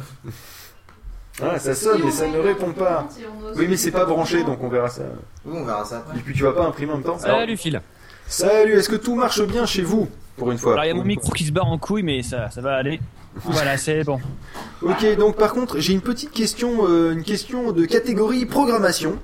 Ah, 1.43 1.59
ça 1.59 1.75
sonne, 1.75 2.03
mais 2.05 2.11
ça 2.11 2.29
ne 2.29 2.39
répond 2.39 2.73
pas. 2.73 3.09
Oui, 3.57 3.67
mais 3.69 3.77
c'est 3.77 3.91
pas 3.91 4.05
branché, 4.05 4.45
donc 4.45 4.63
on 4.63 4.69
verra 4.69 4.89
ça. 4.89 5.03
Oui, 5.45 5.57
on 5.59 5.65
verra 5.65 5.85
ça 5.85 5.99
après. 5.99 6.19
Et 6.19 6.21
puis 6.21 6.35
tu 6.35 6.43
vas 6.43 6.53
pas 6.53 6.67
imprimer 6.67 6.93
en 6.93 6.97
même 6.97 7.05
temps 7.05 7.19
Salut 7.19 7.57
Phil. 7.57 7.81
Salut, 8.27 8.75
est-ce 8.75 8.89
que 8.89 8.97
tout 8.97 9.15
marche 9.15 9.43
bien 9.43 9.67
chez 9.67 9.83
vous 9.83 10.09
Pour 10.37 10.53
une 10.53 10.59
fois. 10.59 10.73
Alors 10.75 10.85
il 10.85 10.89
y 10.89 10.91
a 10.91 10.95
mon 10.95 11.05
micro 11.05 11.33
qui 11.33 11.45
se 11.45 11.53
barre 11.53 11.67
en 11.67 11.79
couille, 11.79 12.03
mais 12.03 12.23
ça, 12.23 12.51
ça 12.51 12.61
va 12.61 12.77
aller. 12.77 13.01
Voilà, 13.37 13.77
c'est 13.77 14.05
bon. 14.05 14.21
Ok, 14.83 15.17
donc 15.17 15.37
par 15.37 15.53
contre, 15.53 15.79
j'ai 15.79 15.93
une 15.93 16.01
petite 16.01 16.33
question, 16.33 16.87
euh, 16.89 17.13
une 17.13 17.23
question 17.23 17.73
de 17.73 17.85
catégorie 17.87 18.45
programmation. 18.45 19.19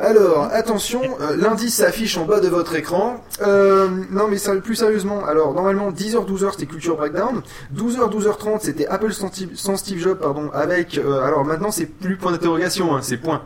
Alors, 0.00 0.48
attention, 0.50 1.02
euh, 1.20 1.36
l'indice 1.36 1.74
s'affiche 1.74 2.16
en 2.16 2.24
bas 2.24 2.40
de 2.40 2.48
votre 2.48 2.74
écran. 2.74 3.22
Euh, 3.42 3.86
non, 4.10 4.28
mais 4.28 4.38
plus 4.62 4.74
sérieusement, 4.74 5.26
alors 5.26 5.52
normalement 5.52 5.92
10h 5.92 6.26
12h 6.26 6.52
c'était 6.52 6.64
Culture 6.64 6.96
Breakdown, 6.96 7.42
12h 7.76 8.10
12h30 8.10 8.60
c'était 8.60 8.86
Apple 8.86 9.12
sans 9.12 9.28
Steve, 9.28 9.50
sans 9.54 9.76
Steve 9.76 9.98
Jobs, 9.98 10.18
pardon, 10.18 10.50
avec 10.54 10.96
euh, 10.96 11.22
alors 11.22 11.44
maintenant 11.44 11.70
c'est 11.70 11.84
plus 11.84 12.16
point 12.16 12.32
d'interrogation, 12.32 12.96
hein, 12.96 13.00
c'est 13.02 13.18
point. 13.18 13.42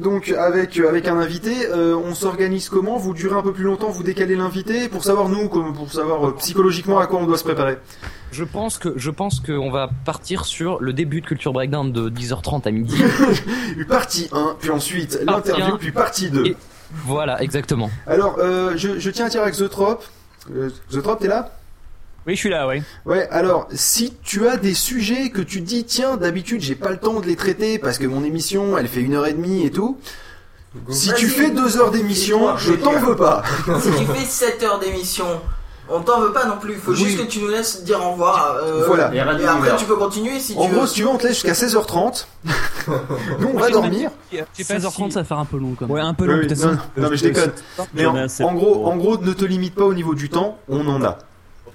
Donc 0.00 0.30
avec 0.30 0.78
avec 0.78 1.08
un 1.08 1.18
invité, 1.18 1.52
on 1.74 2.14
s'organise 2.14 2.68
comment? 2.68 2.96
Vous 2.96 3.12
durez 3.12 3.36
un 3.36 3.42
peu 3.42 3.52
plus 3.52 3.64
longtemps, 3.64 3.90
vous 3.90 4.04
décalez 4.04 4.36
l'invité 4.36 4.88
pour 4.88 5.02
savoir 5.02 5.28
nous, 5.28 5.48
comme 5.48 5.74
pour 5.74 5.90
savoir 5.92 6.36
psychologiquement 6.36 7.00
à 7.00 7.06
quoi 7.08 7.18
on 7.18 7.26
doit 7.26 7.38
se 7.38 7.44
préparer. 7.44 7.78
Je 8.32 8.44
pense 8.44 8.78
que 8.78 8.92
je 8.96 9.10
pense 9.10 9.40
qu'on 9.40 9.70
va 9.70 9.90
partir 10.04 10.44
sur 10.44 10.80
le 10.80 10.92
début 10.92 11.20
de 11.20 11.26
Culture 11.26 11.52
Breakdown 11.52 11.90
de 11.90 12.08
10h30 12.08 12.68
à 12.68 12.70
midi. 12.70 12.96
partie 13.88 14.28
1, 14.32 14.56
puis 14.60 14.70
ensuite 14.70 14.99
L'interview, 15.24 15.76
puis 15.78 15.92
partie 15.92 16.30
2. 16.30 16.46
Et 16.46 16.56
voilà, 17.06 17.40
exactement. 17.42 17.90
Alors, 18.06 18.36
euh, 18.38 18.72
je, 18.76 18.98
je 18.98 19.10
tiens 19.10 19.26
à 19.26 19.28
dire 19.28 19.42
avec 19.42 19.54
The 19.56 19.68
Trop. 19.68 19.98
Euh, 20.54 20.70
The 20.90 21.02
Trop, 21.02 21.14
t'es 21.16 21.28
là? 21.28 21.52
Oui, 22.26 22.34
je 22.34 22.40
suis 22.40 22.50
là, 22.50 22.68
oui. 22.68 22.82
Ouais, 23.06 23.28
alors, 23.30 23.66
si 23.72 24.14
tu 24.22 24.46
as 24.46 24.56
des 24.56 24.74
sujets 24.74 25.30
que 25.30 25.40
tu 25.40 25.60
dis, 25.62 25.84
tiens, 25.84 26.16
d'habitude, 26.16 26.60
j'ai 26.60 26.74
pas 26.74 26.90
le 26.90 26.98
temps 26.98 27.20
de 27.20 27.26
les 27.26 27.36
traiter 27.36 27.78
parce 27.78 27.98
que 27.98 28.06
mon 28.06 28.24
émission, 28.24 28.76
elle 28.76 28.88
fait 28.88 29.00
une 29.00 29.14
heure 29.14 29.26
et 29.26 29.32
demie 29.32 29.64
et 29.64 29.70
tout. 29.70 29.98
Si 30.90 31.12
tu 31.14 31.26
fais 31.26 31.50
deux 31.50 31.78
heures 31.78 31.90
d'émission, 31.90 32.56
je 32.56 32.74
t'en 32.74 32.92
veux 32.92 33.16
pas. 33.16 33.42
si 33.80 33.90
tu 33.90 34.04
fais 34.06 34.24
7 34.24 34.62
heures 34.62 34.78
d'émission, 34.78 35.26
on 35.90 36.00
t'en 36.00 36.20
veut 36.20 36.32
pas 36.32 36.44
non 36.46 36.56
plus. 36.58 36.74
Faut 36.74 36.94
juste 36.94 37.18
que 37.18 37.26
tu 37.26 37.40
nous 37.40 37.48
laisses 37.48 37.82
dire 37.84 38.00
au 38.04 38.12
revoir. 38.12 38.56
euh, 38.62 38.84
Voilà. 38.86 39.12
Et, 39.14 39.20
après, 39.20 39.76
tu 39.76 39.84
peux 39.84 39.96
continuer 39.96 40.38
si 40.40 40.54
En 40.56 40.66
tu 40.66 40.72
gros, 40.72 40.80
veux. 40.82 40.86
si 40.86 40.94
tu 40.94 41.02
veux, 41.02 41.08
on 41.08 41.16
te 41.18 41.24
laisse 41.26 41.34
jusqu'à 41.42 41.52
16h30. 41.52 42.26
Nous, 43.40 43.50
on 43.54 43.58
va 43.58 43.70
dormir. 43.70 44.10
16h30, 44.58 45.10
ça 45.10 45.20
va 45.20 45.24
faire 45.24 45.38
un 45.38 45.44
peu 45.44 45.58
long 45.58 45.74
quand 45.78 45.86
même. 45.86 45.94
Ouais, 45.94 46.00
un 46.00 46.14
peu 46.14 46.24
Oui, 46.24 46.30
long, 46.32 46.38
oui, 46.40 46.46
peut-être. 46.46 46.64
non, 46.64 46.78
non, 46.96 47.10
mais 47.10 47.16
je 47.16 47.22
déconne. 47.24 47.52
Mais 47.94 48.06
en, 48.06 48.16
en 48.16 48.54
gros, 48.54 48.86
en 48.86 48.96
gros, 48.96 49.18
ne 49.18 49.32
te 49.32 49.44
limite 49.44 49.74
pas 49.74 49.84
au 49.84 49.94
niveau 49.94 50.14
du 50.14 50.28
temps, 50.28 50.58
on 50.68 50.86
en 50.88 51.02
a. 51.02 51.18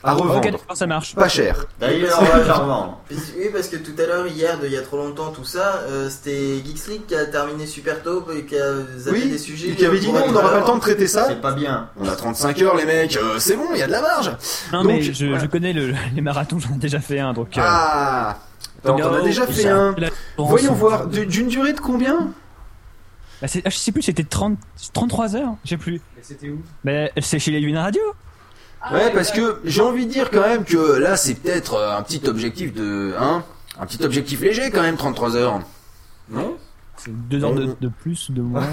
À 0.06 0.14
revendre. 0.14 0.60
Ça 0.74 0.86
marche. 0.88 1.16
Pas 1.16 1.28
cher. 1.30 1.66
D'ailleurs, 1.80 2.18
on 2.22 2.26
va 2.26 2.44
la 2.46 2.54
revendre. 2.54 3.02
Parce- 3.10 3.22
Oui, 3.38 3.50
parce 3.52 3.68
que 3.68 3.78
tout 3.78 3.94
à 4.02 4.06
l'heure, 4.06 4.28
hier, 4.28 4.60
de 4.60 4.68
il 4.68 4.72
y 4.74 4.78
a 4.78 4.82
trop 4.82 4.98
longtemps, 4.98 5.32
tout 5.32 5.44
ça, 5.44 5.82
euh, 5.90 6.10
c'était 6.10 6.58
Geeks 6.66 6.88
League 6.88 7.02
qui 7.08 7.16
a 7.16 7.26
terminé 7.26 7.66
super 7.66 8.02
tôt 8.04 8.24
et 8.36 8.44
qui 8.46 8.58
a 8.58 8.74
zappé 8.98 9.18
Oui, 9.24 9.30
des 9.30 9.38
sujets. 9.38 9.70
et 9.70 9.76
qui 9.76 9.86
avait 9.86 10.00
dit 10.00 10.12
non, 10.12 10.22
on 10.28 10.32
n'aura 10.32 10.50
pas 10.52 10.60
le 10.60 10.66
temps 10.66 10.76
de 10.76 10.82
traiter 10.82 11.08
ça. 11.08 11.26
C'est 11.28 11.42
pas 11.42 11.54
bien. 11.54 11.90
On 12.00 12.08
a 12.08 12.16
35 12.16 12.62
heures, 12.62 12.76
les 12.76 12.86
mecs, 12.86 13.16
euh, 13.18 13.40
c'est 13.40 13.56
bon, 13.56 13.66
il 13.74 13.80
y 13.80 13.84
a 13.84 13.88
de 13.88 13.92
la 13.92 14.02
marge. 14.02 14.32
Non, 14.72 14.84
Donc, 14.84 14.92
mais 14.92 15.02
je, 15.02 15.26
voilà. 15.26 15.42
je 15.42 15.48
connais 15.48 15.74
le- 15.74 15.94
les 16.14 16.22
marathons, 16.22 16.60
j'en 16.60 16.76
ai 16.76 16.78
déjà 16.78 17.00
fait 17.00 17.20
un, 17.20 17.34
donc. 17.34 17.58
euh, 17.58 17.62
Ah 17.64 18.38
Attends, 18.84 18.98
t'en 19.00 19.14
as 19.16 19.22
déjà 19.22 19.48
fait 19.48 19.68
un. 19.68 19.96
Voyons 20.38 20.74
voir, 20.74 21.08
d'une 21.08 21.48
durée 21.48 21.74
de 21.74 21.80
combien 21.80 22.30
Bah, 23.42 23.48
c'est- 23.48 23.62
ah, 23.66 23.70
je 23.70 23.78
sais 23.78 23.92
plus, 23.92 24.02
c'était 24.02 24.24
30, 24.24 24.58
33 24.94 25.36
heures, 25.36 25.56
je 25.66 25.72
sais 25.72 25.78
plus. 25.78 26.02
Mais 26.16 26.22
c'était 26.24 26.50
où? 26.50 26.62
Mais 26.84 27.12
c'est 27.22 27.38
chez 27.40 27.52
les 27.52 27.60
Luna 27.60 27.84
Radio. 27.84 28.02
Ouais, 28.94 29.12
parce 29.14 29.32
que 29.32 29.60
j'ai 29.66 29.82
envie 29.82 30.06
de 30.06 30.12
dire 30.12 30.30
quand 30.32 30.42
même 30.42 30.64
que 30.64 30.78
là, 30.98 31.18
c'est 31.18 31.36
peut-être 31.36 31.74
euh, 31.76 31.98
un 31.98 32.02
petit 32.04 32.22
objectif 32.28 32.74
de. 32.74 33.14
Hein 33.20 33.44
Un 33.80 33.86
petit 33.86 34.04
objectif 34.04 34.42
léger 34.42 34.70
quand 34.72 34.82
même, 34.82 34.96
33 34.98 35.36
heures. 35.36 35.60
Non 36.30 36.56
C'est 36.98 37.12
deux 37.30 37.44
heures 37.44 37.54
de, 37.54 37.76
de 37.80 37.88
plus, 38.02 38.32
de 38.32 38.42
moins. 38.42 38.64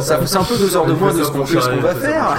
Ça 0.00 0.20
C'est 0.26 0.36
un 0.36 0.44
peu 0.44 0.56
deux 0.56 0.76
heures 0.76 0.86
de 0.86 0.92
moins 0.92 1.12
de 1.14 1.24
ce 1.24 1.30
qu'on 1.30 1.46
fait, 1.46 1.60
ce 1.60 1.68
qu'on 1.68 1.80
va 1.80 1.94
faire. 1.94 2.36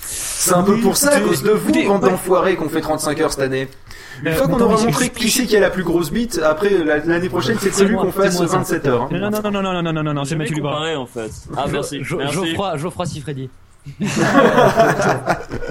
C'est 0.00 0.54
un 0.54 0.62
peu 0.62 0.78
pour 0.80 0.96
ça, 0.96 1.10
à 1.10 1.20
cause 1.20 1.42
de 1.42 1.50
vous, 1.50 1.72
bande 1.86 2.02
d'enfoirés, 2.02 2.56
qu'on 2.56 2.68
fait 2.68 2.80
35 2.80 3.20
heures 3.20 3.32
cette 3.32 3.42
année. 3.42 3.68
Une 4.22 4.28
Euh, 4.28 4.34
fois 4.34 4.48
qu'on 4.48 4.60
aura 4.60 4.82
montré 4.82 5.10
qui 5.10 5.30
c'est 5.30 5.46
qui 5.46 5.56
a 5.56 5.60
la 5.60 5.70
plus 5.70 5.84
grosse 5.84 6.10
bite, 6.10 6.40
après 6.44 6.70
la- 6.70 6.98
l'année 6.98 7.28
prochaine, 7.28 7.56
c'est 7.60 7.72
celui 7.72 7.94
qu'on 7.96 8.10
fasse 8.10 8.32
c'est 8.32 8.38
moi, 8.38 8.48
ça. 8.48 8.56
27 8.58 8.86
heures. 8.86 9.02
hein. 9.02 9.08
Non, 9.12 9.30
non, 9.30 9.40
non, 9.42 9.50
non, 9.50 9.62
non, 9.62 9.72
non, 9.74 9.82
non, 9.82 9.92
non, 9.92 10.02
non, 10.02 10.14
non, 10.14 10.24
c'est 10.24 10.34
Mathieu 10.36 10.56
Lubin. 10.56 10.96
en 10.96 11.06
fait. 11.06 11.30
Ah, 11.56 11.66
merci. 11.70 12.02
Geoffroy, 12.02 13.06
Sifredi. 13.06 13.48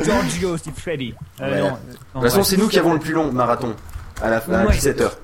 Giorgio, 0.04 0.56
Freddy. 0.76 1.14
Euh, 1.42 1.60
non, 1.60 1.66
De 1.68 1.72
toute 2.14 2.22
façon, 2.24 2.38
ouais. 2.40 2.44
c'est 2.44 2.58
nous 2.58 2.68
qui 2.68 2.80
avons 2.80 2.94
le 2.94 3.00
plus 3.00 3.14
long 3.14 3.32
marathon. 3.32 3.76
À 4.20 4.32
la 4.32 4.42
fin, 4.42 4.54
à 4.54 4.66
Ouais. 4.66 4.72
17 4.74 5.02
heures. 5.02 5.16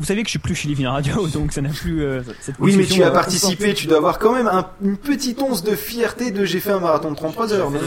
Vous 0.00 0.04
savez 0.04 0.22
que 0.22 0.26
je 0.26 0.30
suis 0.30 0.38
plus 0.40 0.56
chez 0.56 0.66
Livina 0.66 0.90
Radio, 0.90 1.28
donc 1.28 1.52
ça 1.52 1.60
n'a 1.62 1.68
plus 1.68 2.02
euh, 2.02 2.20
cette 2.40 2.56
Oui, 2.58 2.74
mais 2.76 2.84
tu 2.84 3.00
as 3.04 3.12
participé, 3.12 3.74
tu 3.74 3.86
dois 3.86 3.98
avoir 3.98 4.18
quand 4.18 4.32
même 4.34 4.48
un- 4.48 4.66
une 4.82 4.96
petite 4.96 5.40
once 5.40 5.62
de 5.62 5.76
fierté 5.76 6.32
de 6.32 6.44
j'ai 6.44 6.58
fait 6.58 6.72
un 6.72 6.80
marathon 6.80 7.12
de 7.12 7.16
33 7.16 7.52
heures. 7.52 7.70
Non 7.70 7.78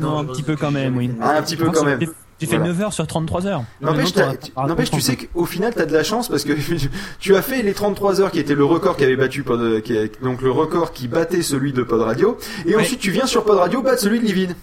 Non, 0.00 0.18
un 0.18 0.24
petit 0.24 0.42
peu 0.42 0.56
que 0.56 0.60
quand 0.60 0.72
même, 0.72 0.96
oui. 0.96 1.12
Ah, 1.22 1.36
un 1.36 1.42
petit 1.42 1.56
peu 1.56 1.70
quand 1.70 1.84
même. 1.84 2.00
J'ai 2.40 2.46
fait 2.46 2.56
Voilà. 2.56 2.72
9 2.72 2.82
heures 2.82 2.92
sur 2.92 3.06
33 3.06 3.46
heures. 3.46 3.62
N'empêche, 3.82 4.90
tu- 4.90 5.00
sais 5.00 5.16
qu'au 5.16 5.44
final, 5.44 5.72
t'as 5.76 5.84
de 5.86 5.92
la 5.92 6.02
chance 6.02 6.28
parce 6.28 6.44
que 6.44 6.52
tu 7.20 7.36
as 7.36 7.42
fait 7.42 7.62
les 7.62 7.74
33 7.74 8.20
heures 8.20 8.30
qui 8.30 8.38
était 8.40 8.54
le 8.54 8.64
record 8.64 8.96
qui 8.96 9.04
avait 9.04 9.16
battu 9.16 9.42
Pod, 9.42 9.82
qui 9.82 9.94
donc 10.22 10.40
le 10.42 10.50
record 10.50 10.92
qui 10.92 11.06
battait 11.06 11.42
celui 11.42 11.72
de 11.72 11.82
Pod 11.82 12.00
Radio. 12.00 12.38
Et 12.66 12.74
Ouais. 12.74 12.82
ensuite, 12.82 13.00
tu 13.00 13.10
viens 13.10 13.26
sur 13.26 13.44
Pod 13.44 13.58
Radio 13.58 13.82
battre 13.82 14.00
celui 14.00 14.20
de 14.20 14.24
Livine. 14.24 14.54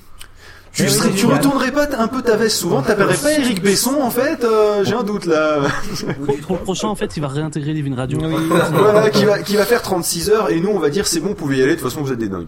Tu, 0.73 0.83
Eh 0.83 0.85
oui, 0.85 0.91
serais- 0.91 1.07
c'est 1.09 1.13
tu 1.15 1.21
génial. 1.21 1.37
retournerais 1.37 1.71
pas 1.71 1.87
un 1.97 2.07
peu 2.07 2.21
ta 2.21 2.35
veste 2.35 2.57
souvent, 2.57 2.83
t'appellerais 2.83 3.15
pas 3.17 3.31
Eric 3.31 3.63
Besson 3.63 3.95
en 3.99 4.11
fait? 4.11 4.43
Euh, 4.43 4.83
J'ai 4.83 4.93
un 4.93 5.01
doute 5.03 5.25
là. 5.25 5.61
Pour 6.45 6.55
le 6.57 6.61
prochain, 6.61 6.87
en 6.87 6.93
fait, 6.93 7.17
il 7.17 7.21
va 7.21 7.29
réintégrer 7.29 7.73
Living 7.73 7.95
Radio. 7.95 8.19
voilà, 8.71 9.09
qui 9.09 9.25
va, 9.25 9.39
qui 9.39 9.55
va 9.55 9.65
faire 9.65 9.81
36 9.81 10.29
heures 10.29 10.51
et 10.51 10.59
nous 10.59 10.69
on 10.69 10.77
va 10.77 10.89
dire 10.91 11.07
c'est 11.07 11.19
bon, 11.19 11.29
vous 11.29 11.35
pouvez 11.35 11.57
y 11.57 11.61
aller, 11.63 11.71
de 11.75 11.79
toute 11.79 11.89
façon 11.89 12.01
vous 12.03 12.11
êtes 12.11 12.19
des 12.19 12.29
dingues. 12.29 12.47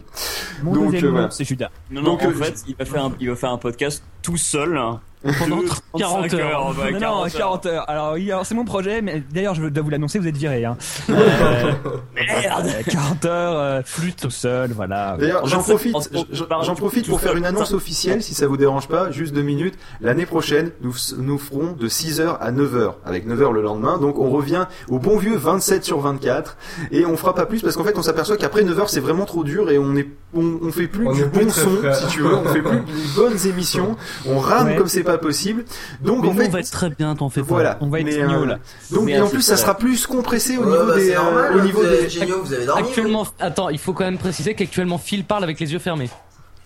Mon 0.63 0.73
Donc, 0.73 0.93
euh, 0.93 1.09
voilà. 1.09 1.31
c'est 1.31 1.43
Judas. 1.43 1.69
Non, 1.89 2.01
non, 2.01 2.11
Donc, 2.11 2.21
en 2.23 2.29
euh, 2.29 2.33
fait, 2.33 2.53
il 2.67 2.75
va, 2.75 2.85
faire 2.85 3.05
un, 3.05 3.11
il 3.19 3.29
va 3.29 3.35
faire 3.35 3.49
un 3.51 3.57
podcast 3.57 4.03
tout 4.21 4.37
seul. 4.37 4.77
hein. 4.77 4.99
Pendant 5.21 5.57
De 5.57 5.67
40 5.97 6.29
35 6.29 6.33
heures. 6.39 6.73
bah, 6.77 6.91
non, 6.91 6.99
non, 6.99 6.99
40 6.99 7.25
heures. 7.25 7.31
40 7.37 7.65
heures. 7.65 7.89
Alors, 7.89 8.15
c'est 8.45 8.55
mon 8.55 8.63
projet, 8.63 9.01
mais 9.01 9.21
d'ailleurs, 9.33 9.53
je 9.55 9.67
dois 9.67 9.83
vous 9.83 9.89
l'annoncer, 9.89 10.17
vous 10.19 10.27
êtes 10.27 10.37
viré. 10.37 10.63
Hein. 10.65 10.77
Euh, 11.09 11.73
Merde 12.15 12.67
40 12.89 13.25
heures, 13.25 13.57
euh, 13.57 13.81
flûte 13.83 14.21
tout 14.21 14.29
seul, 14.29 14.71
voilà. 14.71 15.17
D'ailleurs, 15.19 15.43
En 15.43 15.47
j'en 15.47 15.61
profite, 15.61 15.95
en- 15.95 15.99
en- 15.99 16.63
j'en 16.63 16.75
profite 16.75 17.07
pour 17.07 17.19
faire 17.21 17.35
une 17.35 17.45
annonce 17.45 17.73
officielle, 17.73 18.21
si 18.23 18.33
ça 18.33 18.47
vous 18.47 18.57
dérange 18.57 18.87
pas, 18.87 19.11
juste 19.11 19.33
deux 19.33 19.41
minutes. 19.41 19.75
L'année 20.01 20.25
prochaine, 20.25 20.71
nous, 20.81 20.93
nous 21.17 21.37
ferons 21.37 21.73
de 21.73 21.87
6h 21.87 22.37
à 22.39 22.51
9h, 22.51 22.93
avec 23.05 23.27
9h 23.27 23.51
le 23.51 23.61
lendemain. 23.61 23.97
Donc 23.97 24.19
on 24.19 24.29
revient 24.29 24.65
au 24.87 24.99
bon 24.99 25.17
vieux 25.17 25.35
27 25.35 25.83
sur 25.83 25.99
24, 25.99 26.57
et 26.91 27.05
on 27.05 27.17
fera 27.17 27.35
pas 27.35 27.45
plus 27.45 27.61
parce 27.61 27.75
qu'en 27.75 27.83
fait 27.83 27.97
on 27.97 28.01
s'aperçoit 28.03 28.37
qu'après 28.37 28.63
9h 28.63 28.87
c'est 28.87 28.99
vraiment 28.99 29.25
trop 29.25 29.43
dur 29.43 29.69
et 29.69 29.77
on 29.79 29.95
est, 29.95 30.07
on, 30.33 30.59
on 30.61 30.71
fait 30.71 30.87
plus 30.87 31.07
On 31.07 31.13
du 31.13 31.25
bon 31.25 31.49
son, 31.49 31.69
si 31.93 32.07
tu 32.07 32.21
veux, 32.21 32.35
on 32.35 32.45
fait 32.45 32.61
plus 32.61 32.77
de 32.79 33.15
bonnes 33.15 33.47
émissions, 33.47 33.95
on 34.27 34.39
rame 34.39 34.67
Ouais. 34.69 34.75
comme 34.75 34.87
c'est 34.87 35.03
pas 35.11 35.17
possible. 35.17 35.65
Donc 36.01 36.21
Mais 36.23 36.29
en 36.29 36.33
nous, 36.33 36.39
fait, 36.39 36.47
on 36.47 36.51
va 36.51 36.59
être 36.59 36.71
très 36.71 36.89
bien, 36.89 37.15
t'en 37.15 37.29
fais 37.29 37.41
pas. 37.41 37.47
voilà. 37.47 37.77
On 37.81 37.87
va 37.89 37.99
être 37.99 38.05
Mais, 38.05 38.17
euh, 38.21 38.45
là. 38.45 38.59
Donc 38.91 39.03
Mais 39.05 39.13
et 39.13 39.21
en 39.21 39.25
c'est 39.27 39.33
plus 39.33 39.41
ça 39.41 39.53
vrai. 39.53 39.61
sera 39.61 39.77
plus 39.77 40.05
compressé 40.07 40.57
au 40.57 40.63
Ouais, 40.63 40.71
niveau 40.71 40.85
bah, 40.85 40.95
des, 40.95 41.11
euh, 41.11 41.55
au 41.57 41.61
niveau 41.61 41.79
vous 41.81 41.87
êtes 41.87 42.01
des. 42.03 42.09
géniaux, 42.09 42.41
vous 42.43 42.53
avez 42.53 42.65
dormi. 42.65 42.87
Actuellement, 42.87 43.25
attends, 43.39 43.69
il 43.69 43.79
faut 43.79 43.93
quand 43.93 44.05
même 44.05 44.17
préciser 44.17 44.53
qu'actuellement 44.53 44.97
Phil 44.97 45.23
parle 45.25 45.43
avec 45.43 45.59
les 45.59 45.71
yeux 45.73 45.79
fermés. 45.79 46.09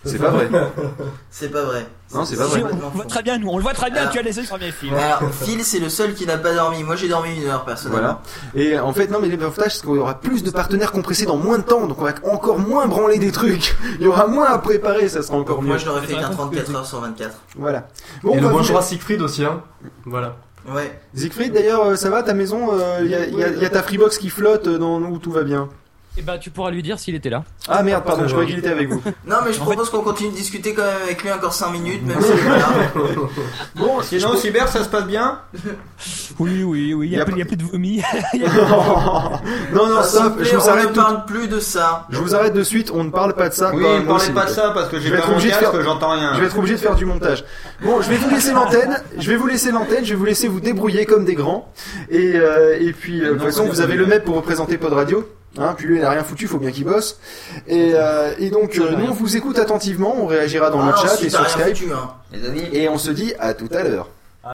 C'est 0.05 0.17
pas 0.19 0.29
vrai. 0.29 0.49
C'est 1.29 1.49
pas 1.49 1.63
vrai. 1.63 1.85
Non, 2.13 2.25
c'est 2.25 2.35
pas 2.37 2.45
vrai. 2.45 2.61
on, 2.63 2.89
voit 2.89 3.05
très 3.05 3.23
bien, 3.23 3.39
nous, 3.39 3.47
on 3.49 3.57
le 3.57 3.63
voit 3.63 3.73
très 3.73 3.89
bien, 3.89 4.01
Alors- 4.01 4.13
tu 4.13 4.19
as 4.19 4.21
les 4.21 4.37
yeux 4.37 4.43
sur 4.43 4.59
mes 4.59 4.69
films. 4.71 4.93
Alors, 4.93 5.31
Phil, 5.33 5.63
c'est 5.63 5.79
le 5.79 5.89
seul 5.89 6.13
qui 6.13 6.27
n'a 6.27 6.37
pas 6.37 6.53
dormi. 6.53 6.83
Moi, 6.83 6.95
j'ai 6.95 7.07
dormi 7.07 7.35
une 7.35 7.47
heure, 7.47 7.65
personnellement. 7.65 8.19
Voilà. 8.53 8.63
Et 8.67 8.77
en 8.77 8.93
fait, 8.93 9.07
non, 9.07 9.17
mais 9.19 9.29
l'avantage, 9.29 9.77
c'est 9.77 9.83
qu'on 9.85 9.97
aura 9.97 10.19
plus 10.19 10.43
de 10.43 10.51
partenaires 10.51 10.91
compressés 10.91 11.25
dans 11.25 11.37
moins 11.37 11.57
de 11.57 11.63
temps, 11.63 11.87
donc 11.87 11.99
on 11.99 12.03
va 12.05 12.13
encore 12.31 12.59
moins 12.59 12.85
branler 12.85 13.17
des 13.17 13.31
trucs. 13.31 13.75
Il 13.99 14.03
y 14.05 14.07
aura 14.07 14.27
moins 14.27 14.45
à 14.45 14.59
préparer, 14.59 15.09
ça 15.09 15.23
sera 15.23 15.37
encore 15.37 15.61
mieux. 15.63 15.69
Moi, 15.69 15.77
je 15.77 15.87
n'aurais 15.87 16.01
fait 16.05 16.13
qu'un 16.13 16.29
34 16.29 16.75
heures 16.75 16.85
sur 16.85 16.99
24. 16.99 17.35
Voilà. 17.55 17.87
Et 18.23 18.27
on 18.27 18.35
le 18.35 18.47
bonjour 18.49 18.77
à 18.77 18.83
Siegfried 18.83 19.21
aussi, 19.21 19.43
hein. 19.43 19.63
Voilà. 20.05 20.35
Ouais. 20.69 20.99
Siegfried, 21.15 21.51
d'ailleurs, 21.51 21.83
euh, 21.83 21.95
ça 21.95 22.11
va, 22.11 22.21
ta 22.21 22.35
maison, 22.35 22.69
il 23.01 23.07
y, 23.09 23.15
a, 23.15 23.25
y 23.27 23.43
a- 23.43 23.49
y 23.49 23.65
a 23.65 23.69
ta 23.69 23.81
Freebox 23.81 24.19
qui 24.19 24.29
flotte 24.29 24.67
euh, 24.67 24.77
dans 24.77 24.99
où 25.01 25.17
tout 25.17 25.31
va 25.31 25.41
bien? 25.43 25.67
Et 26.15 26.21
bah, 26.21 26.37
tu 26.37 26.51
pourras 26.51 26.69
lui 26.69 26.83
dire 26.83 26.99
s'il 26.99 27.15
était 27.15 27.31
là. 27.31 27.43
Ah 27.67 27.81
merde, 27.81 28.03
pardon, 28.03 28.23
je 28.27 28.31
croyais 28.33 28.47
qu'il 28.47 28.59
était 28.59 28.69
avec 28.69 28.87
vous. 28.87 29.01
Non, 29.27 29.37
mais 29.43 29.51
je 29.51 29.59
propose 29.59 29.89
qu'on 29.89 30.01
continue 30.01 30.29
de 30.29 30.35
discuter 30.35 30.73
quand 30.75 30.83
même 30.83 31.01
avec 31.05 31.23
lui 31.23 31.31
encore 31.31 31.53
5 31.53 31.71
minutes, 31.71 32.05
même 32.05 32.21
s'il 32.21 32.33
est 32.35 32.43
pas 32.43 32.57
là. 32.57 32.69
Bon, 33.75 33.99
sinon, 34.03 34.35
Cyber, 34.35 34.67
ça 34.67 34.83
se 34.83 34.89
passe 34.89 35.05
bien 35.05 35.39
Oui, 36.39 36.63
oui, 36.63 36.93
oui, 36.93 37.07
il 37.07 37.09
n'y 37.11 37.15
Y 37.15 37.19
a, 37.19 37.23
a 37.23 37.25
plus- 37.25 37.31
pas- 37.31 37.37
il 37.37 37.39
y 37.39 37.41
a 37.41 37.45
plus 37.45 37.57
de 37.57 37.63
vomi. 37.63 38.01
non, 39.73 39.87
non, 39.87 40.03
s'il 40.03 40.19
vous 40.19 40.25
stop, 40.25 40.35
plaît, 40.37 40.45
je 40.45 40.55
vous 40.55 40.61
on 40.63 40.69
arrête 40.69 40.83
ne 40.89 40.93
tout. 40.93 41.01
parle 41.01 41.25
plus 41.25 41.47
de 41.47 41.59
ça. 41.59 42.05
Je 42.11 42.17
vous 42.19 42.35
arrête 42.35 42.53
de 42.53 42.63
suite, 42.63 42.91
on 42.93 43.03
ne 43.03 43.09
parle 43.09 43.33
pas 43.33 43.49
de 43.49 43.53
ça. 43.55 43.71
Oui, 43.73 43.81
ne 43.83 44.01
parlez 44.05 44.29
pas 44.33 44.45
de 44.45 44.49
ça 44.51 44.71
parce 44.73 44.89
que 44.89 44.99
j'ai 44.99 45.07
Je 45.07 45.13
vais 45.13 45.17
pas 45.17 45.23
être 45.23 45.29
mon 45.29 45.35
obligé 45.37 45.49
de 45.51 45.59
casque, 45.59 45.71
faire- 45.71 45.81
j'entends 45.83 46.11
rien. 46.11 46.33
Je 46.35 46.39
vais 46.41 46.45
être 46.45 46.57
obligé 46.59 46.75
de 46.75 46.79
faire 46.79 46.95
du 46.95 47.05
montage. 47.05 47.43
Bon, 47.83 48.01
je 48.01 48.09
vais 48.09 48.17
vous 48.17 48.29
laisser 48.29 48.53
l'antenne. 48.53 49.01
Je 49.17 49.29
vais 49.31 49.35
vous 49.37 49.47
laisser 49.47 49.71
l'antenne. 49.71 50.05
Je 50.05 50.11
vais 50.11 50.15
vous 50.19 50.25
laisser 50.25 50.47
vous 50.47 50.59
débrouiller 50.59 51.05
comme 51.05 51.25
des 51.25 51.33
grands. 51.35 51.71
Et, 52.09 52.33
euh, 52.35 52.77
et 52.79 52.93
puis, 52.93 53.21
euh, 53.21 53.29
de 53.29 53.33
toute 53.33 53.43
façon, 53.43 53.65
vous 53.65 53.81
avez 53.81 53.95
le 53.95 54.05
MEP 54.05 54.23
pour 54.25 54.35
représenter 54.35 54.77
Pod 54.77 54.93
Radio. 54.93 55.27
Hein, 55.57 55.75
puis 55.77 55.87
lui, 55.87 55.97
il 55.99 56.03
a 56.03 56.09
rien 56.09 56.23
foutu, 56.23 56.47
faut 56.47 56.57
bien 56.57 56.71
qu'il 56.71 56.83
bosse. 56.85 57.19
Et, 57.67 57.91
euh, 57.93 58.33
et 58.39 58.49
donc, 58.49 58.77
euh, 58.79 58.91
nous, 58.95 59.05
on 59.09 59.13
vous 59.13 59.37
écoute 59.37 59.59
attentivement, 59.59 60.15
on 60.17 60.25
réagira 60.25 60.69
dans 60.71 60.79
Ah 60.81 60.85
le 60.87 60.91
non, 60.91 60.97
chat 60.97 61.21
et 61.23 61.29
sur 61.29 61.47
Skype. 61.49 61.75
foutu, 61.77 61.91
hein. 61.93 62.09
Les 62.31 62.45
amis, 62.47 62.63
Et 62.73 62.89
on 62.89 62.97
se 62.97 63.11
dit 63.11 63.33
à 63.39 63.53
tout 63.53 63.69
à 63.71 63.83
l'heure. 63.83 64.09